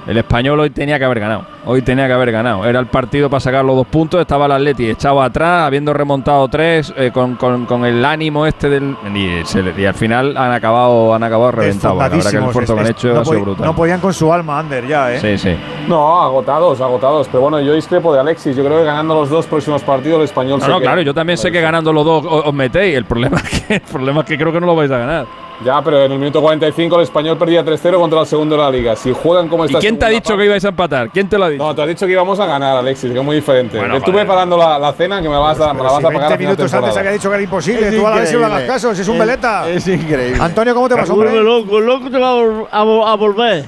El 0.08 0.18
español 0.18 0.60
hoy 0.60 0.70
tenía 0.70 1.00
que 1.00 1.06
haber 1.06 1.20
ganado. 1.20 1.46
Hoy 1.66 1.82
tenía 1.82 2.06
que 2.06 2.14
haber 2.14 2.32
ganado. 2.32 2.64
Era 2.64 2.80
el 2.80 2.86
partido 2.86 3.28
para 3.28 3.40
sacar 3.40 3.66
los 3.66 3.76
dos 3.76 3.88
puntos. 3.88 4.22
Estaba 4.22 4.46
el 4.46 4.52
Atleti 4.52 4.88
echado 4.88 5.20
atrás, 5.20 5.64
habiendo 5.66 5.94
remontado 5.94 6.48
tres, 6.48 6.94
eh, 6.96 7.10
con, 7.12 7.36
con- 7.36 7.66
con 7.66 7.84
el 7.86 8.06
ánimo 8.06 8.46
este 8.46 8.70
del. 8.70 8.96
Y, 9.16 9.44
se 9.46 9.64
le- 9.64 9.74
y 9.82 9.84
al 9.86 9.96
final 9.96 10.38
han 10.38 10.52
acabado, 10.52 11.16
han 11.16 11.24
acabado 11.24 11.52
reventados. 11.54 11.98
La 11.98 12.04
verdad 12.10 12.30
que 12.32 12.38
el 12.38 12.44
esfuerzo 12.44 12.76
que 12.76 12.82
han 12.82 12.88
hecho 12.88 13.14
no 13.16 13.20
ha 13.22 13.26
sido 13.26 13.38
pod- 13.40 13.42
brutal. 13.44 13.66
No 13.66 13.76
podían 13.76 14.00
con 14.00 14.14
su 14.14 14.32
alma, 14.32 14.60
Ander, 14.60 14.86
ya, 14.86 15.12
¿eh? 15.14 15.20
Sí, 15.20 15.38
sí. 15.40 15.56
No, 15.88 16.22
agotados, 16.22 16.80
agotados. 16.82 17.28
Pero 17.28 17.42
bueno, 17.42 17.60
yo 17.62 17.74
discrepo 17.74 18.14
de 18.14 18.20
Alexis. 18.20 18.56
Yo 18.56 18.64
creo 18.64 18.78
que 18.78 18.84
ganando 18.86 19.16
los 19.16 19.30
dos 19.30 19.48
próximos 19.48 19.82
partidos, 19.82 20.20
el 20.20 20.26
español 20.26 20.60
No, 20.60 20.66
se 20.66 20.72
no, 20.72 20.78
queda. 20.78 20.90
claro, 20.92 21.02
yo 21.02 21.14
también 21.16 21.38
sé 21.38 21.52
que 21.52 21.62
ganando 21.62 21.92
los 21.92 22.06
dos 22.06 22.24
os, 22.30 22.46
os 22.46 22.54
metéis. 22.54 22.96
El 22.96 23.06
problema, 23.06 23.38
es 23.44 23.62
que, 23.62 23.74
el 23.76 23.82
problema 23.82 24.20
es 24.22 24.28
que 24.28 24.38
creo 24.38 24.52
que 24.54 24.60
no 24.60 24.68
lo 24.68 24.76
vais 24.76 24.92
a 24.92 24.98
ganar. 25.00 25.26
Ya, 25.64 25.82
pero 25.82 26.04
en 26.04 26.12
el 26.12 26.20
minuto 26.20 26.42
45 26.42 26.96
el 26.98 27.04
español 27.04 27.38
perdía 27.38 27.64
3-0 27.64 27.98
contra 27.98 28.20
el 28.20 28.26
segundo 28.26 28.58
de 28.58 28.62
la 28.62 28.70
liga. 28.70 28.96
Si 28.96 29.14
juegan 29.14 29.48
como 29.48 29.64
¿Y 29.64 29.68
está 29.68 29.80
quién 29.80 29.98
te 29.98 30.06
ha 30.06 30.10
dicho 30.10 30.36
que 30.36 30.46
ibais 30.46 30.66
a 30.66 30.68
empatar? 30.68 31.10
¿Quién 31.12 31.30
te 31.30 31.38
lo 31.38 31.46
ha 31.46 31.50
dicho? 31.50 31.64
No, 31.64 31.74
te 31.74 31.82
has 31.82 31.88
dicho 31.88 32.06
que 32.06 32.12
íbamos 32.12 32.38
a 32.42 32.46
ganar, 32.46 32.76
Alexis, 32.76 33.12
que 33.14 33.18
es 33.20 33.24
muy 33.24 33.38
diferente. 33.38 33.78
Bueno, 33.80 33.96
Estuve 33.96 34.14
joder. 34.16 34.28
parando 34.28 34.58
la, 34.58 34.78
la 34.78 34.92
cena 34.94 35.22
que 35.22 35.30
me, 35.30 35.38
vas 35.38 35.58
a, 35.62 35.74
me 35.74 35.82
la 35.82 35.90
vas 35.92 36.00
Si 36.00 36.06
a 36.06 36.10
pagar 36.10 36.12
20 36.12 36.34
a 36.34 36.38
final 36.38 36.38
de 36.38 36.46
minutos 36.64 36.74
antes 36.74 36.98
había 36.98 37.12
dicho 37.12 37.30
que 37.30 37.36
era 37.36 37.44
imposible. 37.44 37.88
Es 37.88 37.96
Tú 37.96 38.06
a 38.06 38.10
la 38.10 38.16
vez 38.18 38.34
no 38.34 38.38
hagas 38.40 38.50
increíble. 38.52 38.68
caso, 38.74 38.96
si 38.96 39.02
es 39.02 39.08
un 39.08 39.14
Es- 39.16 39.20
veleta. 39.22 39.70
Es 39.70 39.88
increíble. 39.88 40.38
Antonio, 40.42 40.76
¿cómo 40.76 40.90
te 40.90 40.96
vas, 40.96 41.10
Vuelve 41.10 41.40
hombre? 41.40 41.44
loco, 41.44 41.80
loco 41.80 42.10
te 42.12 42.18
va 42.20 42.30
a 42.32 42.36
vol- 42.36 42.68
a, 42.72 42.84
vo- 42.84 43.08
a 43.08 43.16
volver. 43.16 43.66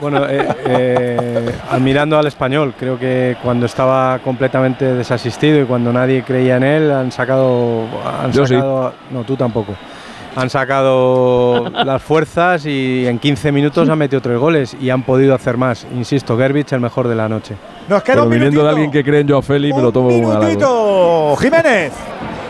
Bueno, 0.00 0.26
eh, 0.28 0.46
eh, 0.66 1.52
admirando 1.70 2.18
al 2.18 2.26
español, 2.26 2.74
creo 2.78 2.98
que 2.98 3.36
cuando 3.42 3.66
estaba 3.66 4.18
completamente 4.20 4.84
desasistido 4.94 5.60
y 5.60 5.64
cuando 5.64 5.92
nadie 5.92 6.22
creía 6.22 6.56
en 6.56 6.62
él, 6.62 6.90
han 6.92 7.10
sacado. 7.10 7.84
Han 8.22 8.30
Yo 8.32 8.46
sí. 8.46 8.54
sacado 8.54 8.92
no, 9.10 9.24
tú 9.24 9.34
tampoco. 9.34 9.74
Han 10.38 10.50
sacado 10.50 11.68
las 11.68 12.00
fuerzas 12.00 12.64
y 12.64 13.04
en 13.08 13.18
15 13.18 13.50
minutos 13.50 13.88
han 13.88 13.98
metido 13.98 14.22
tres 14.22 14.38
goles 14.38 14.76
y 14.80 14.88
han 14.90 15.02
podido 15.02 15.34
hacer 15.34 15.56
más. 15.56 15.84
Insisto, 15.92 16.38
Gerbich 16.38 16.72
el 16.72 16.80
mejor 16.80 17.08
de 17.08 17.16
la 17.16 17.28
noche. 17.28 17.56
Nos 17.88 18.04
queda 18.04 18.14
Pero 18.14 18.24
un 18.26 18.30
viniendo 18.30 18.62
de 18.62 18.68
alguien 18.68 18.92
que 18.92 19.02
cree 19.02 19.22
en 19.22 19.28
Joao 19.28 19.42
Félix, 19.42 19.74
me 19.74 19.82
lo 19.82 19.90
tomo 19.90 20.10
como 20.10 20.28
un 20.28 20.38
minutito. 20.38 21.36
Jiménez. 21.40 21.92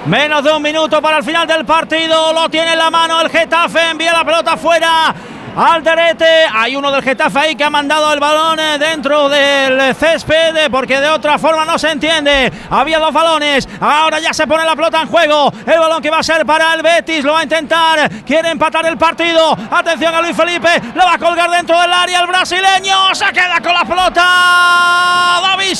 Menos 0.04 0.44
de 0.44 0.53
un 0.53 0.62
minuto 0.62 1.01
para 1.01 1.17
el 1.17 1.24
final 1.24 1.47
del 1.47 1.65
partido. 1.65 2.35
Lo 2.35 2.51
tiene 2.51 2.74
en 2.74 2.78
la 2.78 2.90
mano 2.90 3.22
el 3.22 3.31
Getafe. 3.31 3.90
Envía 3.90 4.12
la 4.12 4.24
pelota 4.24 4.53
afuera. 4.53 5.15
Alderete, 5.58 6.47
hay 6.55 6.76
uno 6.76 6.92
del 6.92 7.03
Getafe 7.03 7.37
ahí 7.37 7.57
que 7.57 7.65
ha 7.65 7.71
mandado 7.71 8.12
el 8.12 8.21
balón 8.21 8.60
eh, 8.60 8.78
dentro 8.78 9.28
del 9.28 9.92
césped 9.97 10.57
eh, 10.57 10.71
porque 10.71 11.01
de 11.01 11.08
otra 11.08 11.37
forma 11.37 11.65
no 11.65 11.76
se 11.76 11.91
entiende. 11.91 12.53
Había 12.71 13.01
dos 13.01 13.12
balones, 13.12 13.69
ahora 13.81 14.21
ya 14.21 14.33
se 14.33 14.47
pone 14.47 14.65
la 14.65 14.76
pelota 14.76 15.03
en 15.03 15.08
juego. 15.08 15.53
El 15.67 15.81
balón 15.81 16.01
que 16.01 16.10
va 16.10 16.19
a 16.19 16.23
ser 16.23 16.47
para 16.47 16.74
el 16.74 16.83
Betis, 16.83 17.24
lo 17.24 17.33
va 17.33 17.41
a 17.41 17.42
intentar. 17.42 18.08
Quiere 18.24 18.51
empatar 18.51 18.87
el 18.87 18.97
partido. 18.97 19.57
Atención 19.69 20.15
a 20.15 20.23
Luis 20.23 20.37
Felipe, 20.37 20.81
lo 20.94 21.05
va 21.05 21.15
a 21.15 21.19
colgar 21.19 21.51
dentro 21.51 21.81
del 21.81 21.92
área 21.92 22.21
el 22.21 22.28
brasileño. 22.28 23.12
Se 23.17 23.26
queda 23.33 23.60
con 23.60 23.74
la 23.74 23.85
pelota. 23.85 25.41
David 25.42 25.74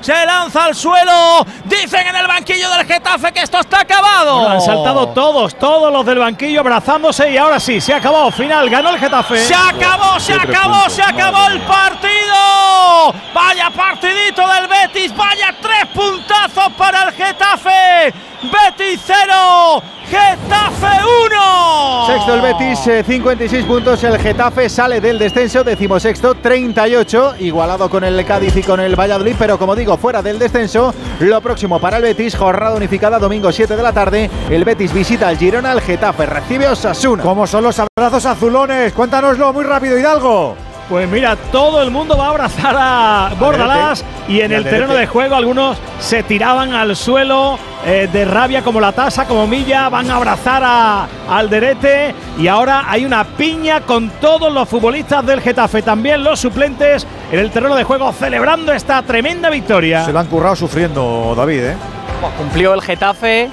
se 0.00 0.26
lanza 0.26 0.66
al 0.66 0.76
suelo. 0.76 1.44
Dicen 1.64 2.06
en 2.06 2.14
el 2.14 2.28
banquillo 2.28 2.70
del 2.70 2.86
Getafe 2.86 3.32
que 3.32 3.40
esto 3.40 3.58
está 3.58 3.80
acabado. 3.80 4.38
Bueno, 4.38 4.54
han 4.54 4.60
saltado 4.60 5.08
todos, 5.08 5.58
todos 5.58 5.92
los 5.92 6.06
del 6.06 6.18
banquillo 6.18 6.60
abrazándose 6.60 7.32
y 7.32 7.36
ahora 7.36 7.58
sí, 7.58 7.80
se 7.80 7.94
acabó. 7.94 8.27
Final, 8.30 8.68
ganó 8.68 8.90
el 8.90 8.98
Getafe. 8.98 9.44
Se 9.44 9.54
acabó, 9.54 10.20
se 10.20 10.32
acabó, 10.32 10.74
puntos, 10.74 10.92
se 10.92 11.02
acabó 11.02 11.46
el 11.48 11.60
partido. 11.62 13.14
Vaya 13.32 13.70
partidito 13.70 14.46
del 14.46 14.68
Betis, 14.68 15.16
vaya 15.16 15.54
tres 15.60 15.86
puntazos 15.94 16.72
para 16.76 17.04
el 17.04 17.12
Getafe. 17.12 18.12
Betis 18.42 19.00
0, 19.04 19.82
Getafe 20.10 21.04
1. 21.30 22.06
Sexto 22.06 22.34
el 22.34 22.40
Betis, 22.40 22.86
eh, 22.86 23.04
56 23.04 23.64
puntos. 23.66 24.02
El 24.04 24.18
Getafe 24.18 24.68
sale 24.68 25.00
del 25.00 25.18
descenso, 25.18 25.62
decimosexto, 25.62 26.34
38, 26.34 27.34
igualado 27.40 27.90
con 27.90 28.04
el 28.04 28.24
Cádiz 28.24 28.56
y 28.56 28.62
con 28.62 28.80
el 28.80 28.98
Valladolid, 28.98 29.36
pero 29.38 29.58
como 29.58 29.76
digo, 29.76 29.98
fuera 29.98 30.22
del 30.22 30.38
descenso. 30.38 30.94
Lo 31.20 31.40
próximo 31.42 31.78
para 31.78 31.98
el 31.98 32.02
Betis, 32.02 32.34
jornada 32.36 32.74
unificada, 32.74 33.18
domingo 33.18 33.52
7 33.52 33.76
de 33.76 33.82
la 33.82 33.92
tarde. 33.92 34.30
El 34.48 34.64
Betis 34.64 34.94
visita 34.94 35.28
al 35.28 35.36
Girona, 35.36 35.72
el 35.72 35.82
Getafe 35.82 36.24
recibe 36.24 36.66
a 36.66 36.72
Osasuna. 36.72 37.22
¿Cómo 37.22 37.46
son 37.46 37.64
los 37.64 37.78
abrazos 37.78 38.24
azulones? 38.24 38.92
Cuéntanoslo 38.94 39.52
muy 39.52 39.64
rápido, 39.64 39.98
Hidalgo. 39.98 40.56
Pues 40.88 41.06
mira, 41.06 41.36
todo 41.52 41.82
el 41.82 41.90
mundo 41.90 42.16
va 42.16 42.26
a 42.26 42.30
abrazar 42.30 42.74
a 42.78 43.30
Bordalás 43.38 44.02
y 44.26 44.40
en 44.40 44.52
el 44.52 44.64
terreno 44.64 44.94
de 44.94 45.06
juego 45.06 45.34
algunos 45.34 45.76
se 46.00 46.22
tiraban 46.22 46.72
al 46.72 46.96
suelo 46.96 47.58
eh, 47.84 48.08
de 48.10 48.24
rabia 48.24 48.62
como 48.62 48.80
la 48.80 48.92
tasa, 48.92 49.26
como 49.26 49.46
Milla, 49.46 49.90
van 49.90 50.10
a 50.10 50.16
abrazar 50.16 50.62
a 50.64 51.06
Alderete 51.28 52.14
y 52.38 52.48
ahora 52.48 52.84
hay 52.88 53.04
una 53.04 53.24
piña 53.24 53.82
con 53.82 54.08
todos 54.18 54.50
los 54.50 54.66
futbolistas 54.66 55.26
del 55.26 55.42
Getafe, 55.42 55.82
también 55.82 56.24
los 56.24 56.40
suplentes 56.40 57.06
en 57.30 57.38
el 57.38 57.50
terreno 57.50 57.76
de 57.76 57.84
juego 57.84 58.10
celebrando 58.12 58.72
esta 58.72 59.02
tremenda 59.02 59.50
victoria. 59.50 60.06
Se 60.06 60.12
lo 60.12 60.20
han 60.20 60.26
currado 60.26 60.56
sufriendo, 60.56 61.34
David, 61.36 61.64
¿eh? 61.64 61.76
Buah, 62.22 62.30
Cumplió 62.30 62.72
el 62.72 62.80
Getafe. 62.80 63.50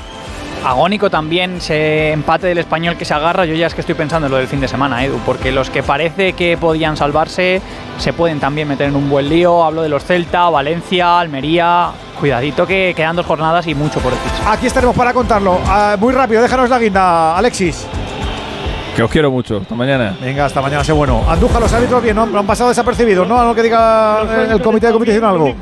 Agónico 0.65 1.11
también 1.11 1.57
ese 1.57 2.11
empate 2.11 2.47
del 2.47 2.57
español 2.57 2.97
que 2.97 3.05
se 3.05 3.13
agarra. 3.13 3.45
Yo 3.45 3.53
ya 3.53 3.67
es 3.67 3.75
que 3.75 3.81
estoy 3.81 3.93
pensando 3.93 4.25
en 4.25 4.31
lo 4.31 4.37
del 4.37 4.47
fin 4.47 4.59
de 4.59 4.67
semana, 4.67 5.05
Edu, 5.05 5.19
porque 5.23 5.51
los 5.51 5.69
que 5.69 5.83
parece 5.83 6.33
que 6.33 6.57
podían 6.57 6.97
salvarse 6.97 7.61
se 7.99 8.13
pueden 8.13 8.39
también 8.39 8.67
meter 8.67 8.87
en 8.87 8.95
un 8.95 9.07
buen 9.07 9.29
lío. 9.29 9.63
Hablo 9.63 9.83
de 9.83 9.89
los 9.89 10.03
Celta, 10.03 10.49
Valencia, 10.49 11.19
Almería. 11.19 11.91
Cuidadito 12.19 12.65
que 12.65 12.93
quedan 12.95 13.15
dos 13.15 13.27
jornadas 13.27 13.67
y 13.67 13.75
mucho 13.75 13.99
por 13.99 14.13
decirse. 14.13 14.41
Aquí 14.47 14.65
estaremos 14.65 14.95
para 14.95 15.13
contarlo. 15.13 15.59
Ah, 15.67 15.97
muy 15.99 16.13
rápido, 16.13 16.41
déjanos 16.41 16.67
la 16.67 16.79
guinda, 16.79 17.37
Alexis. 17.37 17.85
Que 18.95 19.03
os 19.03 19.11
quiero 19.11 19.29
mucho. 19.29 19.57
Hasta 19.57 19.75
mañana. 19.75 20.15
Venga, 20.21 20.45
hasta 20.45 20.61
mañana, 20.61 20.81
sé 20.81 20.93
bueno. 20.93 21.21
Anduja, 21.27 21.59
los 21.59 21.71
árbitros 21.73 22.01
bien, 22.01 22.15
¿no? 22.15 22.23
Han 22.23 22.47
pasado 22.47 22.69
desapercibidos, 22.69 23.27
¿no? 23.27 23.37
A 23.37 23.43
lo 23.43 23.53
que 23.53 23.63
diga 23.63 24.21
eh, 24.23 24.47
el 24.51 24.61
comité 24.61 24.87
de 24.87 24.93
competición 24.93 25.25
algo. 25.25 25.53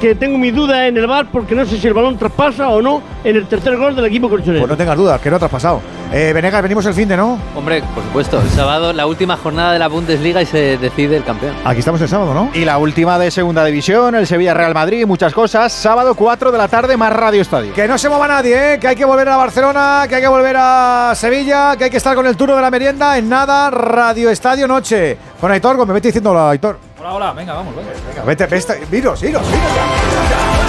Que 0.00 0.14
tengo 0.14 0.38
mi 0.38 0.52
duda 0.52 0.86
en 0.86 0.96
el 0.96 1.08
bar 1.08 1.26
porque 1.32 1.56
no 1.56 1.66
sé 1.66 1.78
si 1.78 1.88
el 1.88 1.94
balón 1.94 2.16
traspasa 2.16 2.68
o 2.68 2.80
no 2.80 3.02
en 3.24 3.34
el 3.34 3.46
tercer 3.46 3.76
gol 3.76 3.96
del 3.96 4.04
equipo 4.04 4.28
colchonero. 4.28 4.60
Pues 4.60 4.70
no 4.70 4.76
tengas 4.76 4.96
dudas, 4.96 5.20
que 5.20 5.30
no 5.30 5.38
te 5.40 5.46
has 5.46 5.50
pasado. 5.50 5.80
Eh, 6.12 6.32
Venegas, 6.32 6.60
venimos 6.60 6.84
el 6.86 6.94
fin 6.94 7.08
de, 7.08 7.16
¿no? 7.16 7.38
Hombre, 7.54 7.84
por 7.94 8.02
supuesto, 8.02 8.40
el 8.40 8.50
sábado 8.50 8.92
la 8.92 9.06
última 9.06 9.36
jornada 9.36 9.72
de 9.72 9.78
la 9.78 9.86
Bundesliga 9.86 10.42
y 10.42 10.46
se 10.46 10.76
decide 10.76 11.16
el 11.16 11.22
campeón. 11.24 11.54
Aquí 11.64 11.78
estamos 11.78 12.00
el 12.00 12.08
sábado, 12.08 12.34
¿no? 12.34 12.50
Y 12.52 12.64
la 12.64 12.78
última 12.78 13.16
de 13.16 13.30
segunda 13.30 13.64
división, 13.64 14.16
el 14.16 14.26
Sevilla 14.26 14.52
Real 14.52 14.74
Madrid, 14.74 15.06
muchas 15.06 15.32
cosas. 15.32 15.72
Sábado 15.72 16.16
4 16.16 16.50
de 16.50 16.58
la 16.58 16.66
tarde, 16.66 16.96
más 16.96 17.12
Radio 17.12 17.40
Estadio. 17.40 17.72
Que 17.74 17.86
no 17.86 17.96
se 17.96 18.08
mueva 18.08 18.26
nadie, 18.26 18.74
¿eh? 18.74 18.78
que 18.80 18.88
hay 18.88 18.96
que 18.96 19.04
volver 19.04 19.28
a 19.28 19.36
Barcelona, 19.36 20.06
que 20.08 20.16
hay 20.16 20.22
que 20.22 20.28
volver 20.28 20.56
a 20.58 21.12
Sevilla, 21.14 21.76
que 21.76 21.84
hay 21.84 21.90
que 21.90 21.98
estar 21.98 22.16
con 22.16 22.26
el 22.26 22.36
turno 22.36 22.56
de 22.56 22.62
la 22.62 22.72
merienda. 22.72 23.16
En 23.16 23.28
nada, 23.28 23.70
Radio 23.70 24.30
Estadio 24.30 24.66
Noche. 24.66 25.16
Con 25.40 25.52
Aitor, 25.52 25.86
me 25.86 25.92
vete 25.92 26.08
diciendo 26.08 26.36
Aitor. 26.48 26.76
Hola, 26.98 27.14
hola, 27.14 27.32
venga, 27.32 27.54
vamos, 27.54 27.74
venga. 27.76 27.90
Venga, 28.08 28.24
vete, 28.24 28.46
vete, 28.46 28.96
iros, 28.96 29.22
iros, 29.22 29.22
iros 29.22 29.44
ya. 29.48 30.59